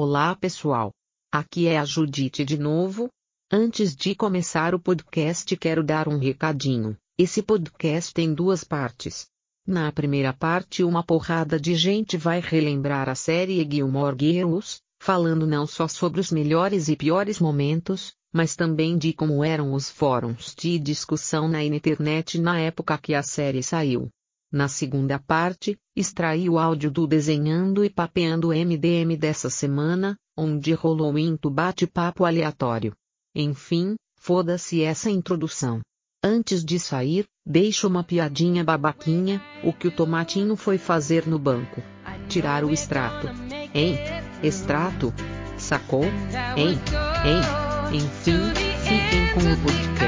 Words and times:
Olá 0.00 0.32
pessoal. 0.36 0.92
Aqui 1.28 1.66
é 1.66 1.76
a 1.76 1.84
Judite 1.84 2.44
de 2.44 2.56
novo. 2.56 3.08
Antes 3.50 3.96
de 3.96 4.14
começar 4.14 4.72
o 4.72 4.78
podcast, 4.78 5.56
quero 5.56 5.82
dar 5.82 6.06
um 6.06 6.20
recadinho. 6.20 6.96
Esse 7.18 7.42
podcast 7.42 8.14
tem 8.14 8.32
duas 8.32 8.62
partes. 8.62 9.26
Na 9.66 9.90
primeira 9.90 10.32
parte, 10.32 10.84
uma 10.84 11.02
porrada 11.02 11.58
de 11.58 11.74
gente 11.74 12.16
vai 12.16 12.38
relembrar 12.38 13.08
a 13.08 13.16
série 13.16 13.68
Gilmore 13.68 14.14
Girls, 14.16 14.78
falando 15.02 15.48
não 15.48 15.66
só 15.66 15.88
sobre 15.88 16.20
os 16.20 16.30
melhores 16.30 16.88
e 16.88 16.94
piores 16.94 17.40
momentos, 17.40 18.12
mas 18.32 18.54
também 18.54 18.96
de 18.96 19.12
como 19.12 19.42
eram 19.42 19.72
os 19.72 19.90
fóruns 19.90 20.54
de 20.56 20.78
discussão 20.78 21.48
na 21.48 21.64
internet 21.64 22.40
na 22.40 22.60
época 22.60 22.96
que 22.98 23.14
a 23.14 23.22
série 23.24 23.64
saiu. 23.64 24.08
Na 24.50 24.66
segunda 24.66 25.18
parte, 25.18 25.76
extraí 25.94 26.48
o 26.48 26.58
áudio 26.58 26.90
do 26.90 27.06
Desenhando 27.06 27.84
e 27.84 27.90
Papeando 27.90 28.48
MDM 28.48 29.14
dessa 29.18 29.50
semana, 29.50 30.16
onde 30.36 30.72
rolou 30.72 31.14
um 31.14 31.36
bate-papo 31.50 32.24
aleatório. 32.24 32.94
Enfim, 33.34 33.96
foda-se 34.16 34.82
essa 34.82 35.10
introdução. 35.10 35.80
Antes 36.24 36.64
de 36.64 36.80
sair, 36.80 37.26
deixo 37.44 37.86
uma 37.86 38.02
piadinha 38.02 38.64
babaquinha, 38.64 39.40
o 39.62 39.72
que 39.72 39.86
o 39.86 39.90
Tomatinho 39.94 40.56
foi 40.56 40.78
fazer 40.78 41.26
no 41.26 41.38
banco. 41.38 41.82
Tirar 42.28 42.64
o 42.64 42.72
extrato. 42.72 43.28
Hein? 43.74 43.96
Extrato? 44.42 45.12
Sacou? 45.58 46.04
Hein? 46.56 46.78
Hein? 47.24 47.98
Enfim, 48.00 48.38
fiquem 48.82 49.32
com 49.34 49.40
o 49.40 49.56
podcast. 49.62 50.07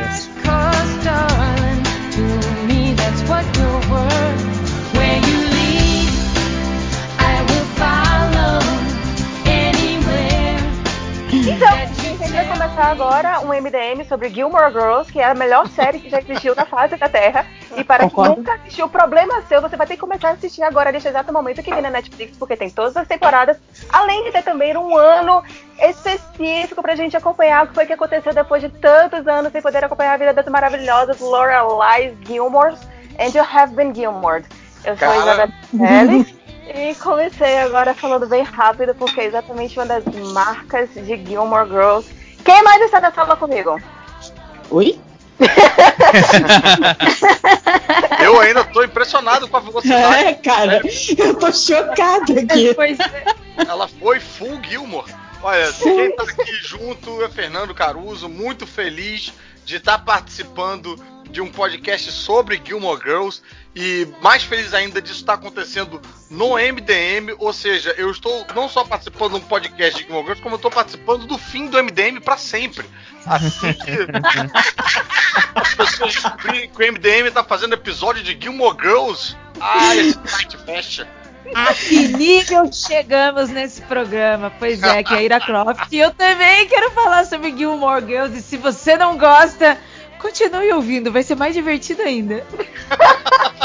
Então, 11.33 11.69
a 11.69 11.87
gente 11.87 12.33
vai 12.33 12.45
começar 12.45 12.87
agora 12.87 13.39
um 13.41 13.53
MDM 13.53 14.05
sobre 14.09 14.29
Gilmore 14.31 14.73
Girls, 14.73 15.13
que 15.13 15.21
é 15.21 15.27
a 15.31 15.35
melhor 15.35 15.69
série 15.69 16.01
que 16.01 16.11
já 16.11 16.19
existiu 16.19 16.57
na 16.57 16.67
face 16.67 16.97
da 16.97 17.09
Terra. 17.09 17.47
E 17.77 17.85
para 17.85 18.03
Concordo. 18.05 18.35
quem 18.35 18.43
nunca 18.43 18.55
assistiu, 18.55 18.89
problema 18.89 19.39
é 19.39 19.43
seu, 19.43 19.61
você 19.61 19.77
vai 19.77 19.87
ter 19.87 19.95
que 19.95 20.01
começar 20.01 20.31
a 20.31 20.33
assistir 20.33 20.65
agora, 20.65 20.91
neste 20.91 21.09
exato 21.09 21.33
momento 21.33 21.63
que 21.63 21.73
vem 21.73 21.83
na 21.83 21.91
Netflix, 21.91 22.37
porque 22.37 22.57
tem 22.57 22.69
todas 22.69 22.97
as 22.97 23.07
temporadas, 23.07 23.57
além 23.93 24.25
de 24.25 24.33
ter 24.33 24.43
também 24.43 24.77
um 24.77 24.97
ano 24.97 25.45
específico 25.79 26.83
pra 26.83 26.97
gente 26.97 27.17
acompanhar 27.17 27.65
o 27.65 27.69
que 27.69 27.75
foi 27.75 27.87
que 27.87 27.93
aconteceu 27.93 28.35
depois 28.35 28.61
de 28.61 28.69
tantos 28.69 29.29
anos 29.29 29.53
sem 29.53 29.63
poder 29.63 29.85
acompanhar 29.85 30.15
a 30.15 30.17
vida 30.17 30.33
das 30.33 30.47
maravilhosas 30.47 31.21
Lorelai 31.21 32.13
Gilmore 32.27 32.75
and 33.21 33.31
You 33.33 33.47
Have 33.49 33.73
Been 33.75 33.95
Gilmore. 33.95 34.43
Eu 34.85 34.97
sou 34.97 35.09
a 35.09 35.13
Cara. 35.13 35.21
Isabel 35.21 35.49
Félix. 35.79 36.40
E 36.67 36.95
comecei 36.97 37.59
agora 37.59 37.95
falando 37.95 38.27
bem 38.27 38.43
rápido, 38.43 38.95
porque 38.95 39.21
é 39.21 39.27
exatamente 39.27 39.79
uma 39.79 39.87
das 39.87 40.05
marcas 40.33 40.93
de 40.95 41.17
Gilmore 41.25 41.69
Girls. 41.69 42.09
Quem 42.45 42.63
mais 42.63 42.83
está 42.83 43.01
na 43.01 43.13
sala 43.13 43.37
comigo? 43.37 43.81
Oi? 44.71 44.99
Eu 48.23 48.39
ainda 48.41 48.63
tô 48.65 48.85
impressionado 48.85 49.49
com 49.49 49.57
a 49.57 49.61
velocidade. 49.61 50.25
É, 50.25 50.35
cara, 50.35 50.83
eu 51.19 51.39
tô 51.39 51.51
chocada 51.51 52.41
aqui. 52.41 52.75
Pois 52.75 53.01
é. 53.01 53.25
Ela 53.67 53.89
foi 53.89 54.21
full 54.21 54.63
Gilmore. 54.63 55.11
Olha, 55.43 55.73
quem 55.73 56.15
tá 56.15 56.25
aqui 56.25 56.53
junto 56.57 57.25
é 57.25 57.31
Fernando 57.31 57.75
Caruso, 57.75 58.29
muito 58.29 58.67
feliz 58.67 59.33
de 59.65 59.77
estar 59.77 60.01
participando 60.01 61.03
de 61.31 61.41
um 61.41 61.51
podcast 61.51 62.11
sobre 62.13 62.61
Gilmore 62.65 63.01
Girls 63.03 63.43
e 63.75 64.07
mais 64.21 64.43
feliz 64.43 64.75
ainda 64.75 65.01
disso 65.01 65.21
estar 65.21 65.35
acontecendo 65.35 66.01
no 66.29 66.57
MDM, 66.57 67.35
ou 67.39 67.53
seja, 67.53 67.95
eu 67.97 68.11
estou 68.11 68.47
não 68.55 68.69
só 68.69 68.85
participando 68.85 69.33
de 69.33 69.39
um 69.39 69.49
podcast 69.49 69.99
de 69.99 70.07
Gilmore 70.07 70.25
Girls, 70.25 70.43
como 70.43 70.55
eu 70.55 70.57
estou 70.57 70.71
participando 70.71 71.27
do 71.27 71.39
fim 71.39 71.69
do 71.69 71.83
MDM 71.83 72.21
para 72.21 72.37
sempre. 72.37 72.85
Assim 73.25 73.73
que 73.73 73.91
as 75.55 75.75
pessoas 75.75 76.15
descobrirem 76.15 76.69
que 76.69 76.83
o 76.83 76.93
MDM 76.93 77.31
tá 77.33 77.45
fazendo 77.45 77.75
episódio 77.75 78.23
de 78.23 78.37
Gilmore 78.41 78.77
Girls, 78.81 79.37
ah, 79.61 79.95
esse 79.95 80.19
site 80.27 80.57
fecha. 80.65 81.09
A 81.55 81.75
que 81.75 82.09
nível 82.09 82.71
chegamos 82.73 83.51
nesse 83.51 83.83
programa? 83.83 84.53
Pois 84.59 84.83
é, 84.83 85.03
que 85.03 85.13
é 85.13 85.17
a 85.19 85.23
Ira 85.23 85.41
Croft. 85.41 85.91
E 85.91 85.99
eu 85.99 86.13
também 86.15 86.69
quero 86.69 86.91
falar 86.93 87.25
sobre 87.25 87.57
Gilmore 87.57 88.05
Girls. 88.07 88.39
E 88.39 88.43
se 88.43 88.57
você 88.57 88.97
não 88.97 89.19
gosta, 89.19 89.77
continue 90.21 90.73
ouvindo, 90.73 91.11
vai 91.11 91.23
ser 91.23 91.35
mais 91.35 91.55
divertido 91.55 92.03
ainda. 92.03 92.45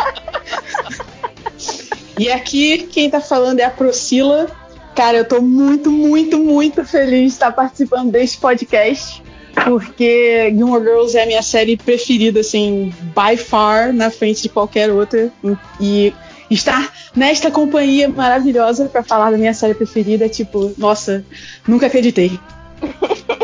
E 2.17 2.31
aqui 2.31 2.87
quem 2.91 3.09
tá 3.09 3.19
falando 3.19 3.59
é 3.59 3.63
a 3.63 3.69
Procila. 3.69 4.47
Cara, 4.95 5.17
eu 5.17 5.25
tô 5.25 5.41
muito, 5.41 5.91
muito, 5.91 6.39
muito 6.39 6.85
feliz 6.85 7.21
de 7.21 7.27
estar 7.27 7.51
participando 7.51 8.11
deste 8.11 8.37
podcast. 8.37 9.21
Porque 9.63 10.49
Gilmore 10.55 10.83
Girls 10.83 11.17
é 11.17 11.23
a 11.23 11.25
minha 11.25 11.41
série 11.41 11.75
preferida, 11.75 12.39
assim, 12.39 12.93
by 13.13 13.37
far, 13.37 13.93
na 13.93 14.09
frente 14.09 14.43
de 14.43 14.49
qualquer 14.49 14.91
outra. 14.91 15.31
E 15.79 16.13
estar 16.49 16.93
nesta 17.13 17.51
companhia 17.51 18.07
maravilhosa 18.07 18.85
pra 18.85 19.03
falar 19.03 19.31
da 19.31 19.37
minha 19.37 19.53
série 19.53 19.73
preferida 19.73 20.25
é 20.25 20.29
tipo, 20.29 20.73
nossa, 20.77 21.25
nunca 21.67 21.87
acreditei. 21.87 22.39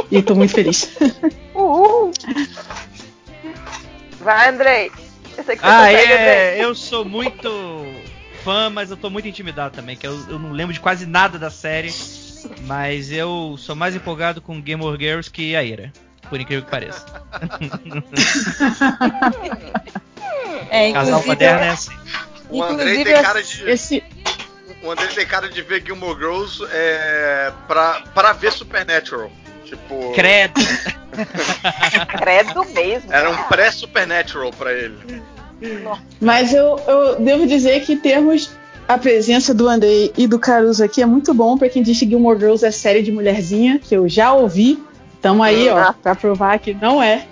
E 0.10 0.22
tô 0.22 0.36
muito 0.36 0.54
feliz. 0.54 0.90
Uhul! 1.54 2.12
Vai, 4.24 4.50
Andrei. 4.50 4.92
Eu 5.38 5.44
sei 5.44 5.56
que 5.56 5.62
você 5.62 5.68
Ah, 5.68 5.78
consegue, 5.80 6.14
Andrei. 6.14 6.28
é, 6.28 6.64
eu 6.64 6.76
sou 6.76 7.06
muito 7.06 7.86
fã, 8.44 8.70
mas 8.70 8.92
eu 8.92 8.98
tô 8.98 9.10
muito 9.10 9.28
intimidado 9.28 9.76
também, 9.76 9.96
que 9.96 10.06
eu, 10.06 10.14
eu 10.30 10.40
não 10.40 10.52
lembro 10.52 10.74
de 10.74 10.80
quase 10.80 11.06
nada 11.06 11.38
da 11.40 11.50
série, 11.50 11.94
mas 12.62 13.12
eu 13.12 13.56
sou 13.58 13.76
mais 13.76 13.96
empolgado 13.96 14.42
com 14.42 14.60
Game 14.62 14.84
of 14.84 14.98
Girls 14.98 15.30
que 15.30 15.56
a 15.56 15.64
Ira, 15.64 15.92
por 16.30 16.40
incrível 16.40 16.64
que 16.66 16.72
pareça. 16.72 17.06
É, 20.70 20.92
Casal 20.94 21.26
moderno 21.26 21.64
é 21.66 21.70
assim. 21.70 21.92
O 22.50 22.64
Andrei 22.64 23.04
tem 23.04 23.22
cara 23.22 23.44
de. 23.44 23.70
Esse, 23.70 24.02
O 24.82 24.90
Andrei 24.92 25.10
tem 25.10 25.26
cara 25.28 25.50
de 25.50 25.62
ver 25.62 25.84
Gilmore 25.86 26.18
Girls 26.18 26.64
é, 26.72 27.52
pra, 27.68 28.02
pra 28.14 28.32
ver 28.34 28.52
Supernatural. 28.54 29.30
Tipo, 29.72 30.12
Credo. 30.14 30.60
Credo 32.20 32.66
mesmo. 32.74 33.12
era 33.14 33.30
um 33.30 33.44
pré-Supernatural 33.44 34.52
pra 34.52 34.74
ele. 34.74 34.98
Mas 36.20 36.54
eu, 36.54 36.78
eu 36.88 37.20
devo 37.22 37.48
dizer 37.48 37.82
que 37.86 37.96
termos 37.96 38.52
a 38.88 38.98
presença 38.98 39.54
do 39.54 39.70
Andrei 39.70 40.12
e 40.18 40.28
do 40.28 40.38
Caruso 40.38 40.84
aqui 40.84 41.02
é 41.02 41.06
muito 41.06 41.34
bom 41.34 41.58
pra 41.58 41.70
quem 41.70 41.82
diz 41.82 41.98
que 41.98 42.06
Gilmore 42.10 42.38
Girls 42.38 42.66
é 42.66 42.72
série 42.72 43.02
de 43.02 43.12
mulherzinha, 43.12 43.80
que 43.80 43.96
eu 43.96 44.10
já 44.10 44.34
ouvi. 44.34 44.84
Tamo 45.22 45.42
aí, 45.44 45.70
ó, 45.70 45.78
Ah. 45.78 45.94
pra 45.94 46.16
provar 46.16 46.60
que 46.60 46.74
não 46.74 47.02
é. 47.02 47.26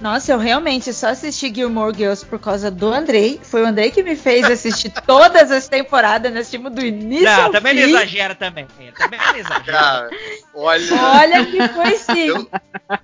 Nossa, 0.00 0.32
eu 0.32 0.38
realmente 0.38 0.92
só 0.92 1.08
assisti 1.08 1.52
Gilmore 1.52 1.96
Girls 1.96 2.24
por 2.24 2.38
causa 2.38 2.70
do 2.70 2.92
Andrei. 2.92 3.40
Foi 3.42 3.62
o 3.62 3.66
Andrei 3.66 3.90
que 3.90 4.02
me 4.02 4.14
fez 4.14 4.44
assistir 4.44 4.90
todas 5.06 5.50
as 5.50 5.68
temporadas. 5.68 6.30
Nós 6.30 6.40
assistimos 6.42 6.72
do 6.72 6.84
início 6.84 7.24
Não, 7.24 7.44
ao 7.44 7.50
também 7.50 7.74
fim. 7.74 7.80
exagera 7.90 8.34
também. 8.34 8.66
Também 8.96 9.18
não 9.18 9.36
exagera. 9.36 9.64
Cara, 9.64 10.10
olha, 10.54 10.94
Olha 11.02 11.46
que 11.46 11.68
foi 11.68 11.96
sim. 11.96 12.26
eu, 12.28 12.50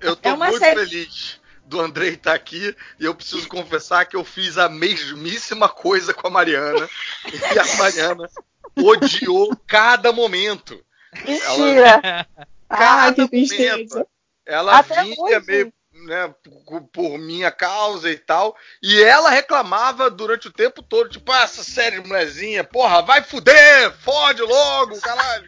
eu 0.01 0.15
tô 0.15 0.29
É 0.29 0.33
uma 0.33 0.47
muito 0.47 0.59
série- 0.59 0.79
feliz 0.85 1.41
do 1.65 1.81
Andrei 1.81 2.09
estar 2.13 2.33
aqui 2.35 2.75
e 2.99 3.05
eu 3.05 3.15
preciso 3.15 3.47
confessar 3.47 4.05
que 4.05 4.15
eu 4.15 4.23
fiz 4.23 4.57
a 4.59 4.69
mesmíssima 4.69 5.67
coisa 5.67 6.13
com 6.13 6.27
a 6.27 6.29
Mariana. 6.29 6.87
E 7.25 7.59
a 7.59 7.75
Mariana 7.77 8.29
odiou 8.77 9.55
cada 9.65 10.11
momento. 10.11 10.79
Mentira. 11.27 12.27
Ah, 12.69 12.77
Cada 12.77 13.13
que 13.13 13.27
tristeza. 13.27 13.73
momento. 13.73 14.07
Ela 14.45 14.77
Até 14.79 15.01
vinha 15.03 15.15
hoje. 15.17 15.45
meio 15.47 15.73
né, 16.05 16.33
por, 16.65 16.81
por 16.91 17.17
minha 17.17 17.51
causa 17.51 18.09
e 18.11 18.17
tal. 18.17 18.55
E 18.81 19.01
ela 19.03 19.29
reclamava 19.29 20.09
durante 20.09 20.47
o 20.47 20.51
tempo 20.53 20.81
todo, 20.81 21.09
tipo, 21.09 21.31
ah, 21.31 21.43
essa 21.43 21.63
série 21.63 21.99
de 22.01 22.07
mulherzinha, 22.07 22.63
porra, 22.63 23.01
vai 23.01 23.23
fuder, 23.23 23.91
fode 23.99 24.41
logo, 24.41 24.99
caralho. 25.01 25.45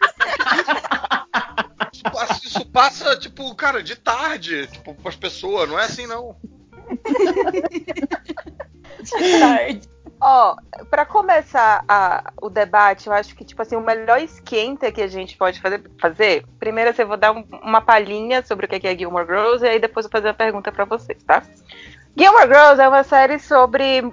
Isso 1.94 2.04
passa- 2.04 2.42
Isso 2.48 2.66
passa, 2.66 3.16
tipo, 3.18 3.54
cara, 3.56 3.82
de 3.84 3.96
tarde, 3.96 4.68
tipo, 4.68 4.94
pras 4.96 5.16
pessoas, 5.16 5.70
não 5.70 5.80
é 5.80 5.86
assim 5.86 6.06
não. 6.08 6.38
Ó, 10.28 10.56
pra 10.90 11.06
começar 11.06 11.86
a- 11.88 12.34
o 12.42 12.50
debate, 12.50 13.06
eu 13.06 13.14
acho 13.14 13.36
que, 13.36 13.46
tipo 13.46 13.62
assim, 13.62 13.76
o 13.76 13.80
melhor 13.82 14.20
esquenta 14.20 14.92
que 14.92 15.04
a 15.04 15.08
gente 15.08 15.38
pode 15.38 15.62
fazer, 15.62 15.84
fazer 16.02 16.44
primeiro 16.60 16.90
assim, 16.90 17.04
eu 17.04 17.08
vou 17.08 17.16
dar 17.16 17.32
um- 17.32 17.46
uma 17.62 17.80
palhinha 17.80 18.44
sobre 18.44 18.66
o 18.66 18.68
que 18.70 18.88
é 18.88 18.98
Gilmore 18.98 19.28
Girls 19.28 19.64
e 19.64 19.70
aí 19.70 19.80
depois 19.80 20.04
eu 20.04 20.10
vou 20.10 20.20
fazer 20.20 20.30
uma 20.30 20.34
pergunta 20.34 20.72
pra 20.72 20.84
vocês, 20.84 21.22
tá? 21.22 21.44
Gilmore 22.18 22.48
Girls 22.48 22.82
é 22.82 22.88
uma 22.88 23.04
série 23.04 23.38
sobre. 23.38 24.12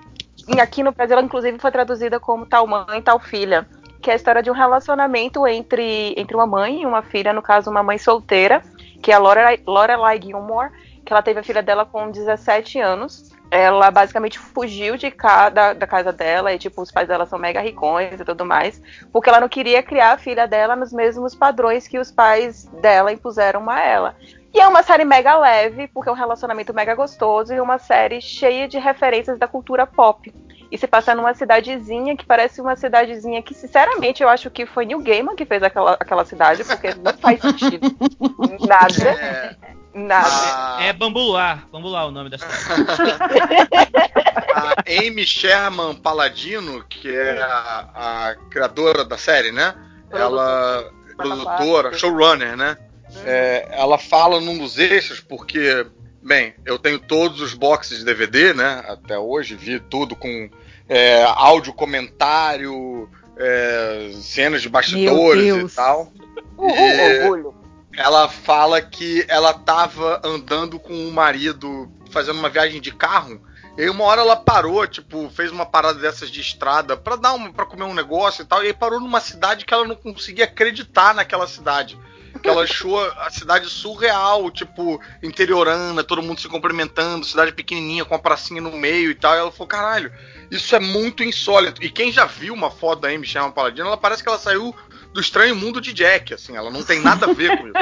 Aqui 0.60 0.82
no 0.82 0.92
Brasil, 0.92 1.16
ela, 1.16 1.24
inclusive, 1.24 1.58
foi 1.58 1.70
traduzida 1.70 2.20
como 2.20 2.44
Tal 2.44 2.66
Mãe, 2.66 3.00
Tal 3.00 3.18
Filha. 3.18 3.66
Que 4.02 4.10
é 4.10 4.12
a 4.12 4.16
história 4.16 4.42
de 4.42 4.50
um 4.50 4.54
relacionamento 4.54 5.46
entre, 5.46 6.12
entre 6.14 6.36
uma 6.36 6.46
mãe 6.46 6.82
e 6.82 6.86
uma 6.86 7.00
filha, 7.00 7.32
no 7.32 7.40
caso, 7.40 7.70
uma 7.70 7.82
mãe 7.82 7.96
solteira, 7.96 8.60
que 9.02 9.10
é 9.10 9.14
a 9.14 9.18
Lorelai 9.18 10.20
Gilmore. 10.20 10.70
que 11.04 11.12
ela 11.12 11.22
teve 11.22 11.40
a 11.40 11.42
filha 11.42 11.62
dela 11.62 11.84
com 11.84 12.10
17 12.12 12.78
anos. 12.78 13.32
Ela 13.54 13.90
basicamente 13.90 14.38
fugiu 14.38 14.96
de 14.96 15.10
cá, 15.10 15.50
da, 15.50 15.75
da 15.75 15.87
casa 15.87 16.10
dela, 16.10 16.54
e 16.54 16.58
tipo, 16.58 16.81
os 16.81 16.90
pais 16.90 17.06
dela 17.06 17.26
são 17.26 17.38
mega 17.38 17.60
ricões 17.60 18.19
e 18.19 18.25
tudo 18.25 18.46
mais, 18.46 18.81
porque 19.12 19.28
ela 19.28 19.40
não 19.40 19.49
queria 19.49 19.82
criar 19.82 20.12
a 20.12 20.16
filha 20.19 20.49
dela 20.49 20.75
nos 20.75 20.90
mesmos 20.90 21.34
padrões 21.34 21.87
que 21.87 21.99
os 21.99 22.10
pais 22.10 22.64
dela 22.81 23.12
impuseram 23.12 23.69
a 23.69 23.78
ela. 23.78 24.16
E 24.54 24.58
é 24.58 24.66
uma 24.66 24.82
série 24.82 25.04
mega 25.04 25.37
leve, 25.37 25.87
porque 25.88 26.08
é 26.08 26.12
um 26.12 26.16
relacionamento 26.16 26.72
mega 26.72 26.94
gostoso 26.94 27.52
e 27.52 27.60
uma 27.60 27.76
série 27.76 28.22
cheia 28.22 28.66
de 28.66 28.78
referências 28.78 29.38
da 29.38 29.46
cultura 29.46 29.87
pop. 29.87 30.32
E 30.70 30.78
se 30.78 30.87
passa 30.87 31.14
numa 31.14 31.34
cidadezinha 31.34 32.16
que 32.16 32.25
parece 32.25 32.58
uma 32.58 32.75
cidadezinha 32.75 33.43
que, 33.43 33.52
sinceramente, 33.52 34.22
eu 34.22 34.31
acho 34.31 34.50
que 34.50 34.64
foi 34.64 34.87
New 34.87 35.02
Gaiman 35.02 35.37
que 35.37 35.44
fez 35.44 35.62
aquela, 35.62 35.93
aquela 36.00 36.25
cidade, 36.25 36.64
porque 36.64 36.94
não 36.94 37.12
faz 37.19 37.38
sentido 37.43 37.94
nada. 38.66 39.10
É, 39.10 39.56
Nada. 39.94 40.78
a, 40.78 40.82
É 40.84 40.92
Bambuluar. 40.92 41.66
Bambuluar 41.70 42.06
o 42.06 42.10
nome 42.10 42.30
da 42.30 42.38
cidade. 42.38 42.56
a 44.54 44.74
Amy 44.88 45.26
Sherman 45.26 45.94
Paladino, 45.96 46.82
que 46.88 47.14
é 47.14 47.40
a, 47.40 48.30
a 48.30 48.34
criadora 48.50 49.04
da 49.04 49.18
série, 49.18 49.52
né? 49.52 49.74
Ela, 50.10 50.90
produtora, 51.16 51.92
showrunner, 51.94 52.56
né? 52.56 52.76
É, 53.24 53.68
ela 53.72 53.98
fala 53.98 54.40
num 54.40 54.58
dos 54.58 54.78
eixos, 54.78 55.20
porque, 55.20 55.86
bem, 56.22 56.54
eu 56.64 56.78
tenho 56.78 56.98
todos 56.98 57.40
os 57.40 57.54
boxes 57.54 57.98
de 57.98 58.04
DVD, 58.04 58.54
né? 58.54 58.82
Até 58.88 59.18
hoje, 59.18 59.54
vi 59.54 59.78
tudo 59.78 60.16
com 60.16 60.50
é, 60.88 61.22
áudio 61.24 61.72
comentário, 61.72 63.08
é, 63.36 64.10
cenas 64.20 64.62
de 64.62 64.68
bastidores 64.68 65.72
e 65.72 65.74
tal. 65.74 66.12
Uh, 66.56 66.66
uh, 66.66 66.76
É. 66.76 67.22
orgulho. 67.24 67.61
Ela 67.96 68.28
fala 68.28 68.80
que 68.80 69.24
ela 69.28 69.52
tava 69.52 70.20
andando 70.24 70.78
com 70.78 71.08
o 71.08 71.12
marido 71.12 71.90
fazendo 72.10 72.38
uma 72.38 72.48
viagem 72.48 72.80
de 72.80 72.92
carro. 72.92 73.40
E 73.76 73.88
uma 73.88 74.04
hora 74.04 74.20
ela 74.20 74.36
parou, 74.36 74.86
tipo, 74.86 75.30
fez 75.30 75.50
uma 75.50 75.64
parada 75.64 75.98
dessas 75.98 76.30
de 76.30 76.40
estrada 76.40 76.96
pra 76.96 77.16
dar 77.16 77.32
uma, 77.32 77.52
para 77.52 77.64
comer 77.64 77.84
um 77.84 77.94
negócio 77.94 78.42
e 78.42 78.44
tal. 78.44 78.62
E 78.62 78.66
aí 78.66 78.72
parou 78.72 79.00
numa 79.00 79.20
cidade 79.20 79.64
que 79.64 79.72
ela 79.72 79.86
não 79.86 79.96
conseguia 79.96 80.44
acreditar 80.44 81.14
naquela 81.14 81.46
cidade. 81.46 81.98
Que 82.40 82.49
ela 82.49 82.62
achou 82.62 82.99
a 82.99 83.31
cidade 83.31 83.69
surreal, 83.69 84.50
tipo, 84.50 85.00
interiorana, 85.23 86.02
todo 86.02 86.23
mundo 86.23 86.40
se 86.40 86.49
cumprimentando, 86.49 87.26
cidade 87.26 87.52
pequenininha 87.52 88.05
com 88.05 88.14
uma 88.14 88.20
pracinha 88.20 88.61
no 88.61 88.73
meio 88.73 89.11
e 89.11 89.14
tal. 89.14 89.34
E 89.34 89.38
ela 89.38 89.52
falou, 89.52 89.67
caralho, 89.67 90.12
isso 90.50 90.75
é 90.75 90.81
muito 90.81 91.23
insólito. 91.23 91.82
E 91.82 91.90
quem 91.90 92.12
já 92.12 92.25
viu 92.25 92.55
uma 92.55 92.70
foto 92.70 93.00
da 93.00 93.08
Amy 93.08 93.26
Sherman 93.26 93.52
Paladino, 93.52 93.87
ela 93.87 93.96
parece 93.96 94.23
que 94.23 94.29
ela 94.29 94.38
saiu 94.38 94.75
do 95.12 95.20
estranho 95.20 95.55
mundo 95.55 95.81
de 95.81 95.93
Jack, 95.93 96.32
assim, 96.32 96.56
ela 96.56 96.70
não 96.70 96.82
tem 96.82 97.00
nada 97.00 97.26
a 97.26 97.32
ver 97.32 97.56
com 97.58 97.67
isso. 97.69 97.76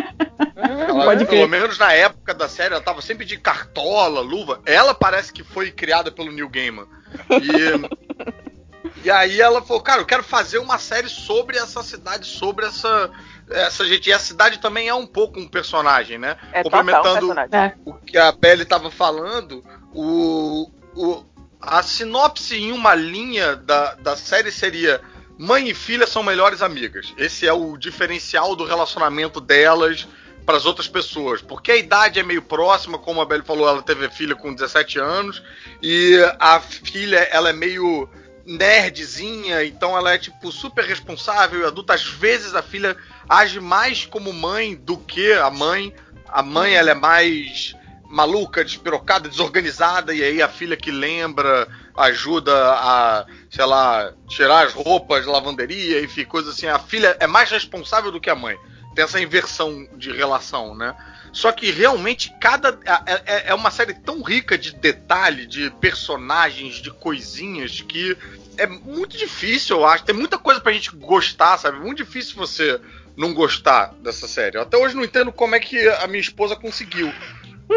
Ela, 0.57 1.05
Pode 1.05 1.25
pelo 1.27 1.49
menos 1.49 1.79
na 1.79 1.93
época 1.93 2.35
da 2.35 2.49
série, 2.49 2.75
ela 2.75 2.83
tava 2.83 3.01
sempre 3.01 3.25
de 3.25 3.37
cartola, 3.37 4.21
luva. 4.21 4.61
Ela 4.67 4.93
parece 4.93 5.33
que 5.33 5.45
foi 5.45 5.71
criada 5.71 6.11
pelo 6.11 6.33
Neil 6.33 6.49
Gaiman. 6.49 6.87
E, 7.31 9.07
e 9.07 9.11
aí 9.11 9.41
ela 9.41 9.63
falou, 9.63 9.83
cara, 9.83 10.01
eu 10.03 10.07
quero 10.07 10.25
fazer 10.25 10.59
uma 10.59 10.79
série 10.79 11.09
sobre 11.09 11.57
essa 11.57 11.83
cidade, 11.83 12.27
sobre 12.27 12.67
essa, 12.67 13.11
essa 13.51 13.85
gente. 13.85 14.09
E 14.09 14.13
a 14.13 14.19
cidade 14.19 14.59
também 14.59 14.89
é 14.89 14.95
um 14.95 15.07
pouco 15.07 15.39
um 15.41 15.49
personagem, 15.49 16.19
né? 16.19 16.37
É 16.53 16.63
total 16.63 16.81
um 16.81 16.85
Complementando 16.85 17.27
personagem. 17.35 17.55
É. 17.55 17.75
o 17.85 17.95
que 17.95 18.17
a 18.19 18.33
Pele 18.33 18.63
estava 18.63 18.91
falando, 18.91 19.65
o, 19.93 20.71
o- 20.95 21.25
a 21.61 21.83
sinopse 21.83 22.57
em 22.57 22.73
uma 22.73 22.95
linha 22.95 23.55
da, 23.57 23.95
da 23.97 24.17
série 24.17 24.51
seria: 24.51 25.01
mãe 25.39 25.69
e 25.69 25.75
filha 25.75 26.07
são 26.07 26.23
melhores 26.23 26.63
amigas. 26.63 27.13
Esse 27.19 27.47
é 27.47 27.53
o 27.53 27.77
diferencial 27.77 28.57
do 28.57 28.65
relacionamento 28.65 29.41
delas 29.41 30.07
para 30.47 30.57
as 30.57 30.65
outras 30.65 30.89
pessoas, 30.89 31.43
porque 31.43 31.71
a 31.71 31.77
idade 31.77 32.19
é 32.19 32.23
meio 32.23 32.43
próxima, 32.43 32.99
como 32.99 33.21
a 33.21 33.27
Belle 33.27 33.43
falou, 33.45 33.69
ela 33.69 33.83
teve 33.83 34.09
filha 34.09 34.35
com 34.35 34.53
17 34.55 34.99
anos 34.99 35.41
e 35.83 36.17
a 36.41 36.59
filha 36.61 37.19
ela 37.31 37.51
é 37.51 37.53
meio 37.53 38.09
nerdzinha, 38.51 39.65
então 39.65 39.97
ela 39.97 40.13
é 40.13 40.19
tipo 40.19 40.51
super 40.51 40.85
responsável 40.85 41.61
e 41.61 41.65
adulta. 41.65 41.95
Às 41.95 42.05
vezes 42.05 42.55
a 42.55 42.63
filha 42.63 42.97
age 43.29 43.61
mais 43.61 44.05
como 44.05 44.33
mãe 44.33 44.75
do 44.75 44.99
que 44.99 45.33
a 45.35 45.51
mãe. 45.51 45.95
A 46.29 46.43
mãe 46.43 46.75
ela 46.75 46.91
é 46.91 46.95
mais 46.95 47.75
maluca, 48.09 48.65
despirocada, 48.65 49.29
desorganizada, 49.29 50.13
e 50.13 50.23
aí 50.23 50.43
a 50.43 50.49
filha 50.49 50.77
que 50.77 50.91
lembra 50.91 51.69
ajuda 51.97 52.53
a, 52.73 53.27
sei 53.49 53.65
lá, 53.65 54.13
tirar 54.29 54.67
as 54.67 54.73
roupas 54.73 55.27
da 55.27 55.33
lavanderia, 55.33 56.03
enfim, 56.03 56.25
coisa 56.25 56.51
assim. 56.51 56.67
A 56.67 56.79
filha 56.79 57.17
é 57.21 57.27
mais 57.27 57.51
responsável 57.51 58.11
do 58.11 58.21
que 58.21 58.31
a 58.31 58.35
mãe. 58.35 58.59
Tem 58.97 59.05
essa 59.05 59.21
inversão 59.21 59.87
de 59.97 60.11
relação, 60.11 60.75
né? 60.75 60.97
Só 61.33 61.53
que 61.53 61.71
realmente 61.71 62.35
cada. 62.41 62.77
É, 63.07 63.13
é- 63.35 63.45
é 63.51 63.55
uma 63.55 63.71
série 63.71 63.95
tão 63.95 64.21
rica 64.21 64.59
de 64.59 64.75
detalhe, 64.75 65.47
de 65.47 65.71
personagens, 65.81 66.77
de 66.77 66.91
coisinhas, 66.91 67.81
que 67.81 68.17
é 68.63 68.67
muito 68.67 69.17
difícil, 69.17 69.77
eu 69.79 69.85
acho. 69.87 70.05
Tem 70.05 70.15
muita 70.15 70.39
coisa 70.39 70.61
pra 70.61 70.73
gente 70.73 70.95
gostar, 70.97 71.59
sabe? 71.59 71.79
Muito 71.79 71.99
difícil 71.99 72.37
você 72.37 72.81
não 73.17 73.35
gostar 73.35 73.95
dessa 74.03 74.27
série. 74.29 74.57
Eu 74.57 74.63
até 74.63 74.77
hoje 74.77 74.95
não 74.95 75.05
entendo 75.05 75.33
como 75.33 75.55
é 75.55 75.61
que 75.61 75.77
a 75.89 76.07
minha 76.07 76.21
esposa 76.21 76.57
conseguiu. 76.57 77.13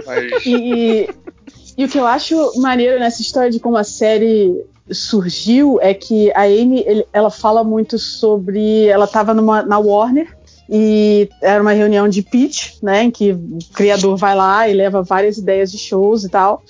Mas. 0.06 0.32
E, 0.46 1.10
e 1.78 1.86
o 1.86 1.90
que 1.90 1.98
eu 1.98 2.06
acho 2.06 2.60
maneiro 2.62 3.00
nessa 3.00 3.22
história 3.22 3.50
de 3.50 3.60
como 3.60 3.78
a 3.78 3.84
série 3.84 4.64
surgiu 4.92 5.80
é 5.82 5.94
que 5.94 6.32
a 6.34 6.42
Amy, 6.44 6.84
ele- 6.86 7.06
ela 7.14 7.30
fala 7.32 7.64
muito 7.64 7.98
sobre. 7.98 8.86
Ela 8.86 9.06
estava 9.06 9.34
na 9.34 9.80
Warner 9.80 10.36
e 10.70 11.30
era 11.42 11.62
uma 11.62 11.72
reunião 11.74 12.08
de 12.08 12.22
pitch, 12.22 12.74
né? 12.82 13.04
Em 13.04 13.12
que 13.12 13.32
o 13.32 13.60
criador 13.74 14.16
vai 14.18 14.36
lá 14.36 14.68
e 14.68 14.74
leva 14.74 15.02
várias 15.04 15.38
ideias 15.38 15.72
de 15.72 15.78
shows 15.78 16.24
e 16.24 16.30
tal. 16.30 16.64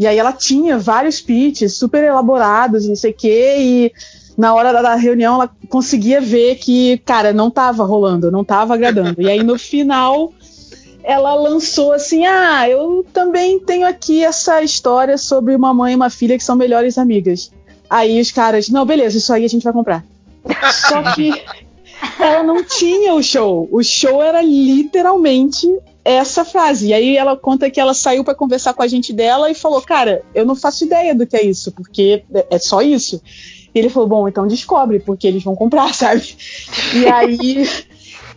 E 0.00 0.06
aí 0.06 0.18
ela 0.18 0.32
tinha 0.32 0.78
vários 0.78 1.20
pitches 1.20 1.74
super 1.76 2.02
elaborados, 2.02 2.88
não 2.88 2.96
sei 2.96 3.10
o 3.10 3.14
quê, 3.14 3.56
e 3.58 3.92
na 4.36 4.54
hora 4.54 4.72
da- 4.72 4.94
reunião 4.94 5.34
ela 5.34 5.50
conseguia 5.68 6.22
ver 6.22 6.56
que, 6.56 6.96
cara, 7.04 7.34
não 7.34 7.50
tava 7.50 7.84
rolando, 7.84 8.30
não 8.30 8.42
tava 8.42 8.72
agradando. 8.72 9.20
E 9.20 9.28
aí 9.28 9.42
no 9.42 9.58
final 9.58 10.32
ela 11.04 11.34
lançou 11.34 11.92
assim: 11.92 12.24
Ah, 12.24 12.66
eu 12.66 13.04
também 13.12 13.58
tenho 13.60 13.86
aqui 13.86 14.24
essa 14.24 14.62
história 14.62 15.18
sobre 15.18 15.54
uma 15.54 15.74
mãe 15.74 15.92
e 15.92 15.96
uma 15.96 16.08
filha 16.08 16.38
que 16.38 16.44
são 16.44 16.56
melhores 16.56 16.96
amigas. 16.96 17.52
Aí 17.90 18.18
os 18.20 18.30
caras, 18.30 18.70
não, 18.70 18.86
beleza, 18.86 19.18
isso 19.18 19.32
aí 19.34 19.44
a 19.44 19.48
gente 19.48 19.64
vai 19.64 19.72
comprar. 19.72 20.02
Só 20.72 21.02
que 21.12 21.30
ela 22.18 22.42
não 22.42 22.64
tinha 22.64 23.12
o 23.14 23.22
show. 23.22 23.68
O 23.70 23.82
show 23.82 24.22
era 24.22 24.40
literalmente 24.40 25.68
essa 26.12 26.44
frase. 26.44 26.88
E 26.88 26.94
aí 26.94 27.16
ela 27.16 27.36
conta 27.36 27.70
que 27.70 27.80
ela 27.80 27.94
saiu 27.94 28.24
pra 28.24 28.34
conversar 28.34 28.74
com 28.74 28.82
a 28.82 28.88
gente 28.88 29.12
dela 29.12 29.50
e 29.50 29.54
falou: 29.54 29.80
Cara, 29.82 30.22
eu 30.34 30.44
não 30.46 30.54
faço 30.56 30.84
ideia 30.84 31.14
do 31.14 31.26
que 31.26 31.36
é 31.36 31.44
isso, 31.44 31.72
porque 31.72 32.24
é- 32.34 32.46
é 32.50 32.58
só 32.58 32.82
isso. 32.82 33.20
E 33.74 33.78
ele 33.78 33.88
falou: 33.88 34.08
Bom, 34.08 34.28
então 34.28 34.46
descobre, 34.46 35.00
porque 35.00 35.26
eles 35.26 35.42
vão 35.42 35.54
comprar, 35.54 35.92
sabe? 35.94 36.36
E 36.94 37.06
aí 37.06 37.68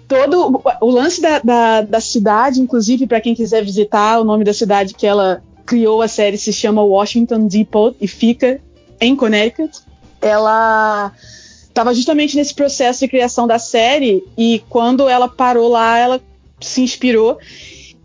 todo 0.07 0.61
o 0.81 0.89
lance 0.89 1.21
da, 1.21 1.39
da, 1.39 1.81
da 1.81 2.01
cidade, 2.01 2.61
inclusive 2.61 3.07
para 3.07 3.21
quem 3.21 3.33
quiser 3.33 3.63
visitar, 3.63 4.19
o 4.19 4.23
nome 4.23 4.43
da 4.43 4.53
cidade 4.53 4.93
que 4.93 5.07
ela 5.07 5.41
criou 5.65 6.01
a 6.01 6.07
série 6.07 6.37
se 6.37 6.51
chama 6.51 6.83
Washington 6.83 7.47
Depot 7.47 7.95
e 7.99 8.07
fica 8.07 8.59
em 8.99 9.15
Connecticut. 9.15 9.79
Ela 10.21 11.11
estava 11.67 11.93
justamente 11.93 12.35
nesse 12.35 12.53
processo 12.53 12.99
de 12.99 13.07
criação 13.07 13.47
da 13.47 13.57
série 13.57 14.23
e 14.37 14.61
quando 14.69 15.09
ela 15.09 15.27
parou 15.27 15.69
lá, 15.69 15.97
ela 15.97 16.21
se 16.59 16.81
inspirou. 16.81 17.37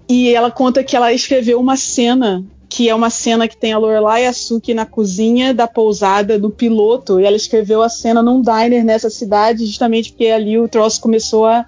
E 0.09 0.35
ela 0.35 0.51
conta 0.51 0.83
que 0.83 0.97
ela 0.97 1.13
escreveu 1.13 1.61
uma 1.61 1.77
cena 1.77 2.45
que 2.69 2.89
é 2.89 2.95
uma 2.95 3.09
cena 3.09 3.49
que 3.49 3.57
tem 3.57 3.73
a 3.73 3.79
Lorelai 3.79 4.25
e 4.25 4.27
a 4.27 4.33
Suki 4.33 4.75
na 4.75 4.85
cozinha 4.85 5.55
da 5.55 5.67
pousada 5.67 6.39
do 6.39 6.51
piloto. 6.51 7.19
E 7.19 7.25
ela 7.25 7.37
escreveu 7.37 7.83
a 7.83 7.89
cena 7.89 8.23
num 8.23 8.43
diner 8.43 8.85
nessa 8.85 9.09
cidade 9.09 9.65
justamente 9.65 10.13
porque 10.13 10.27
ali 10.27 10.59
o 10.59 10.69
troço 10.69 11.01
começou 11.01 11.47
a 11.47 11.65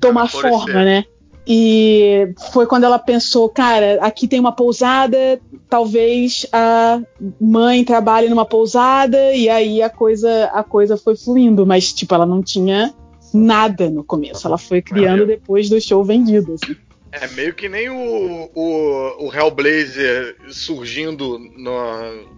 tomar 0.00 0.28
forma, 0.28 0.84
né? 0.84 1.04
E 1.48 2.32
foi 2.52 2.66
quando 2.66 2.84
ela 2.84 2.98
pensou, 2.98 3.48
cara, 3.48 3.98
aqui 4.00 4.26
tem 4.26 4.40
uma 4.40 4.50
pousada, 4.50 5.40
talvez 5.68 6.44
a 6.52 7.00
mãe 7.40 7.84
trabalhe 7.84 8.28
numa 8.28 8.44
pousada. 8.44 9.32
E 9.32 9.48
aí 9.48 9.80
a 9.80 9.90
coisa 9.90 10.46
a 10.52 10.62
coisa 10.62 10.96
foi 10.96 11.16
fluindo, 11.16 11.64
mas 11.64 11.92
tipo 11.92 12.14
ela 12.14 12.26
não 12.26 12.42
tinha 12.42 12.92
nada 13.36 13.88
no 13.90 14.02
começo, 14.02 14.46
ela 14.46 14.58
foi 14.58 14.80
criando 14.82 15.26
depois 15.26 15.68
do 15.68 15.80
show 15.80 16.02
vendido. 16.04 16.54
Assim. 16.54 16.76
É 17.12 17.26
meio 17.28 17.54
que 17.54 17.68
nem 17.68 17.88
o, 17.88 18.50
o, 18.54 19.26
o 19.26 19.34
Hellblazer 19.34 20.36
surgindo 20.48 21.38
no- 21.38 22.36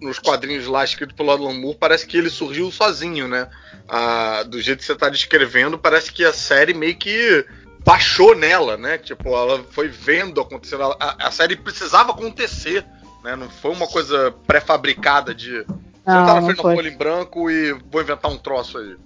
nos 0.00 0.18
quadrinhos 0.18 0.66
lá 0.66 0.84
escrito 0.84 1.14
pelo 1.14 1.30
Alan 1.30 1.54
Moore, 1.54 1.76
parece 1.78 2.06
que 2.06 2.16
ele 2.16 2.28
surgiu 2.28 2.70
sozinho, 2.70 3.28
né? 3.28 3.48
Ah, 3.88 4.42
do 4.46 4.60
jeito 4.60 4.80
que 4.80 4.84
você 4.84 4.94
tá 4.94 5.08
descrevendo, 5.08 5.78
parece 5.78 6.12
que 6.12 6.24
a 6.24 6.32
série 6.32 6.74
meio 6.74 6.96
que 6.96 7.44
baixou 7.84 8.34
nela, 8.34 8.76
né? 8.76 8.98
Tipo, 8.98 9.28
ela 9.30 9.64
foi 9.70 9.88
vendo 9.88 10.40
acontecer. 10.40 10.76
A, 10.80 11.16
a 11.26 11.30
série 11.30 11.56
precisava 11.56 12.10
acontecer, 12.12 12.84
né? 13.24 13.36
Não 13.36 13.48
foi 13.48 13.70
uma 13.70 13.86
coisa 13.86 14.34
pré-fabricada 14.46 15.34
de. 15.34 15.64
Não, 16.04 16.26
tá 16.26 16.34
na 16.34 16.42
frente 16.42 16.56
da 16.56 16.62
folha 16.74 16.88
em 16.88 16.96
branco 16.96 17.50
e 17.50 17.72
vou 17.90 18.02
inventar 18.02 18.30
um 18.30 18.38
troço 18.38 18.78
aí. 18.78 18.96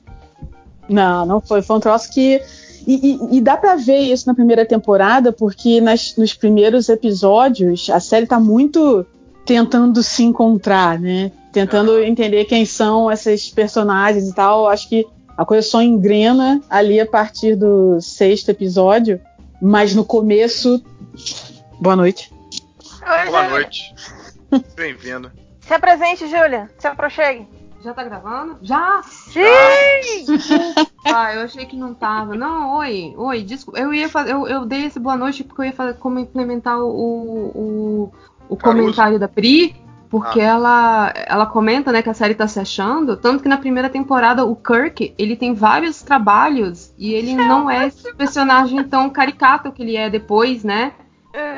Não, 0.89 1.27
não 1.27 1.41
foi. 1.41 1.63
Foi 1.63 1.77
um 1.77 1.81
troço 1.81 2.11
que. 2.13 2.41
E, 2.87 3.19
e, 3.33 3.39
e 3.39 3.41
dá 3.41 3.57
pra 3.57 3.75
ver 3.75 3.99
isso 3.99 4.29
na 4.29 4.35
primeira 4.35 4.65
temporada, 4.65 5.33
porque 5.33 5.81
nas, 5.81 6.15
nos 6.17 6.35
primeiros 6.35 6.89
episódios 6.89 7.91
a 7.91 7.99
série 7.99 8.27
tá 8.27 8.39
muito 8.39 9.05
tentando 9.45 10.03
se 10.03 10.23
encontrar, 10.23 10.99
né? 10.99 11.33
Tentando 11.53 11.99
entender 12.03 12.45
quem 12.45 12.65
são 12.65 13.11
esses 13.11 13.51
personagens 13.51 14.29
e 14.29 14.35
tal. 14.35 14.69
Acho 14.69 14.89
que 14.89 15.05
a 15.37 15.45
coisa 15.45 15.67
só 15.67 15.83
engrena 15.83 16.61
ali 16.71 17.01
a 17.01 17.07
partir 17.07 17.57
do 17.57 18.01
sexto 18.01 18.51
episódio, 18.51 19.21
mas 19.61 19.95
no 19.95 20.05
começo. 20.05 20.81
Boa 21.81 21.97
noite. 21.97 22.33
Oi, 23.03 23.27
Boa 23.31 23.43
Júlia. 23.43 23.49
noite. 23.51 23.95
Bem-vinda. 24.77 25.33
Se 25.61 25.75
apresente, 25.75 26.29
Júlia. 26.29 26.71
Se 26.79 26.87
aproxime. 26.87 27.49
Já 27.87 27.95
tá 27.95 28.03
gravando? 28.03 28.59
Já? 28.63 29.01
Ah, 31.05 31.33
eu 31.35 31.43
achei 31.43 31.67
que 31.67 31.77
não 31.77 31.95
tava. 31.95 32.35
Não, 32.35 32.79
oi, 32.79 33.15
oi, 33.17 33.45
desculpa. 33.45 33.79
Eu 33.79 33.95
ia 33.95 34.09
fazer. 34.09 34.33
Eu, 34.33 34.49
eu 34.49 34.67
dei 34.67 34.87
esse 34.87 34.99
boa 34.99 35.17
noite 35.17 35.45
porque 35.45 35.61
eu 35.61 35.67
ia 35.67 35.73
fazer 35.73 35.95
como 35.95 36.19
implementar 36.19 36.81
o, 36.81 36.89
o, 36.89 38.13
o 38.49 38.57
Caruso. 38.57 38.83
comentário 38.83 39.21
da 39.21 39.29
Pri. 39.29 39.77
Porque 40.11 40.41
ela, 40.41 41.13
ela 41.15 41.47
comenta, 41.47 41.93
né, 41.93 42.03
que 42.03 42.11
a 42.11 42.15
série 42.15 42.35
tá 42.35 42.49
se 42.49 42.59
achando. 42.59 43.17
Tanto 43.17 43.41
que 43.41 43.49
na 43.49 43.57
primeira 43.57 43.89
temporada 43.89 44.45
o 44.45 44.57
Kirk, 44.57 45.15
ele 45.17 45.37
tem 45.37 45.55
vários 45.55 46.03
trabalhos 46.03 46.93
e 46.99 47.15
ele 47.15 47.37
não 47.37 47.71
é 47.71 47.87
esse 47.87 48.13
personagem 48.15 48.83
tão 48.83 49.09
caricato 49.11 49.71
que 49.71 49.83
ele 49.83 49.95
é 49.95 50.11
depois, 50.11 50.65
né? 50.65 50.93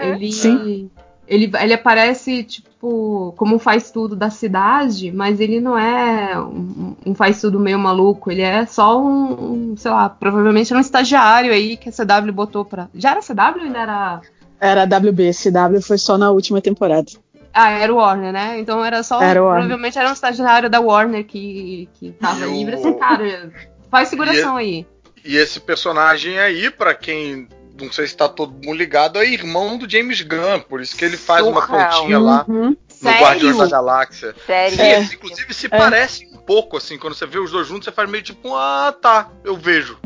Ele, 0.02 0.30
Sim. 0.30 0.90
ele, 1.26 1.50
ele 1.58 1.72
aparece, 1.72 2.44
tipo, 2.44 2.67
como 2.80 3.56
um 3.56 3.58
faz 3.58 3.90
tudo 3.90 4.14
da 4.14 4.30
cidade, 4.30 5.10
mas 5.10 5.40
ele 5.40 5.60
não 5.60 5.76
é 5.76 6.38
um, 6.38 6.94
um 7.06 7.14
faz 7.14 7.40
tudo 7.40 7.58
meio 7.58 7.78
maluco. 7.78 8.30
Ele 8.30 8.42
é 8.42 8.64
só 8.66 9.00
um, 9.02 9.72
um, 9.72 9.76
sei 9.76 9.90
lá, 9.90 10.08
provavelmente 10.08 10.70
era 10.72 10.78
um 10.78 10.82
estagiário 10.82 11.52
aí 11.52 11.76
que 11.76 11.88
a 11.88 11.92
CW 11.92 12.32
botou 12.32 12.64
pra. 12.64 12.88
Já 12.94 13.10
era 13.10 13.20
CW 13.20 13.58
ou 13.60 13.66
ainda 13.66 13.78
era. 13.80 14.20
Era 14.60 14.84
WB, 14.84 15.30
CW 15.32 15.80
foi 15.82 15.98
só 15.98 16.16
na 16.18 16.30
última 16.30 16.60
temporada. 16.60 17.06
Ah, 17.52 17.70
era 17.70 17.92
o 17.92 17.96
Warner, 17.96 18.32
né? 18.32 18.60
Então 18.60 18.84
era 18.84 19.02
só. 19.02 19.20
Era 19.22 19.40
provavelmente 19.40 19.98
era 19.98 20.08
um 20.08 20.12
estagiário 20.12 20.70
da 20.70 20.80
Warner 20.80 21.24
que, 21.24 21.88
que 21.94 22.12
tava 22.12 22.46
E 22.46 22.50
livre. 22.58 22.76
o- 22.76 22.78
Assim, 22.78 22.92
cara, 22.98 23.52
faz 23.90 24.10
figuração 24.10 24.56
aí. 24.56 24.86
E 25.24 25.36
esse 25.36 25.58
personagem 25.58 26.38
aí, 26.38 26.70
pra 26.70 26.94
quem 26.94 27.48
não 27.80 27.92
sei 27.92 28.06
se 28.06 28.16
tá 28.16 28.28
todo 28.28 28.52
mundo 28.52 28.72
ligado, 28.76 29.18
é 29.18 29.26
irmão 29.26 29.76
do 29.78 29.88
James 29.90 30.20
Gunn, 30.22 30.60
por 30.68 30.80
isso 30.80 30.96
que 30.96 31.04
ele 31.04 31.16
faz 31.16 31.44
uma 31.46 31.66
pontinha 31.66 32.18
lá 32.18 32.44
Uhum. 32.48 32.70
no 32.70 32.76
Sério? 32.88 33.20
Guardiões 33.20 33.56
da 33.58 33.66
Galáxia. 33.68 34.34
Sério. 34.46 34.76
Sim, 34.76 34.82
É. 34.82 34.96
eles, 34.96 35.12
inclusive 35.12 35.54
se 35.54 35.68
parecem 35.68 36.28
um 36.34 36.38
pouco, 36.38 36.76
assim, 36.76 36.98
quando 36.98 37.14
você 37.14 37.26
vê 37.26 37.38
os 37.38 37.50
dois 37.52 37.66
juntos, 37.68 37.84
você 37.84 37.92
faz 37.92 38.10
meio 38.10 38.22
tipo, 38.24 38.54
ah, 38.56 38.92
tá, 39.00 39.28
eu 39.44 39.56
vejo. 39.56 39.96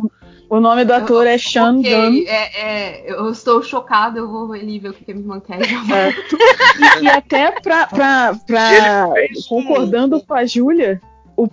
O 0.50 0.60
nome 0.60 0.84
do 0.84 0.92
ator 0.92 1.26
é 1.26 1.38
Sean 1.38 1.78
Ok, 1.78 1.90
Gunn. 1.90 2.24
é, 2.28 2.60
é, 2.60 3.10
eu 3.10 3.30
estou 3.30 3.62
chocada, 3.62 4.18
eu 4.18 4.28
vou 4.28 4.52
ali 4.52 4.78
ver 4.78 4.90
o 4.90 4.92
que 4.92 5.02
que 5.06 5.12
a 5.12 5.14
minha 5.14 5.24
irmã 5.24 5.40
quer. 5.40 5.62
É. 5.62 6.10
E, 7.00 7.04
e 7.04 7.08
até 7.08 7.52
pra, 7.62 7.86
pra, 7.86 8.34
pra- 8.46 8.72
E 8.72 8.76
ele 8.76 9.28
fez 9.32 9.46
um- 9.46 9.48
concordando 9.48 10.20
com 10.20 10.34
a 10.34 10.44
Júlia, 10.44 11.00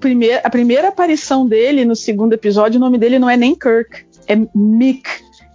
primeir, 0.02 0.42
a 0.44 0.50
primeira 0.50 0.90
aparição 0.90 1.48
dele 1.48 1.86
no 1.86 1.96
segundo 1.96 2.34
episódio, 2.34 2.78
o 2.78 2.82
nome 2.82 2.98
dele 2.98 3.18
não 3.18 3.30
é 3.30 3.38
nem 3.38 3.56
Kirk, 3.56 4.06
é 4.28 4.36
Mick. 4.54 5.10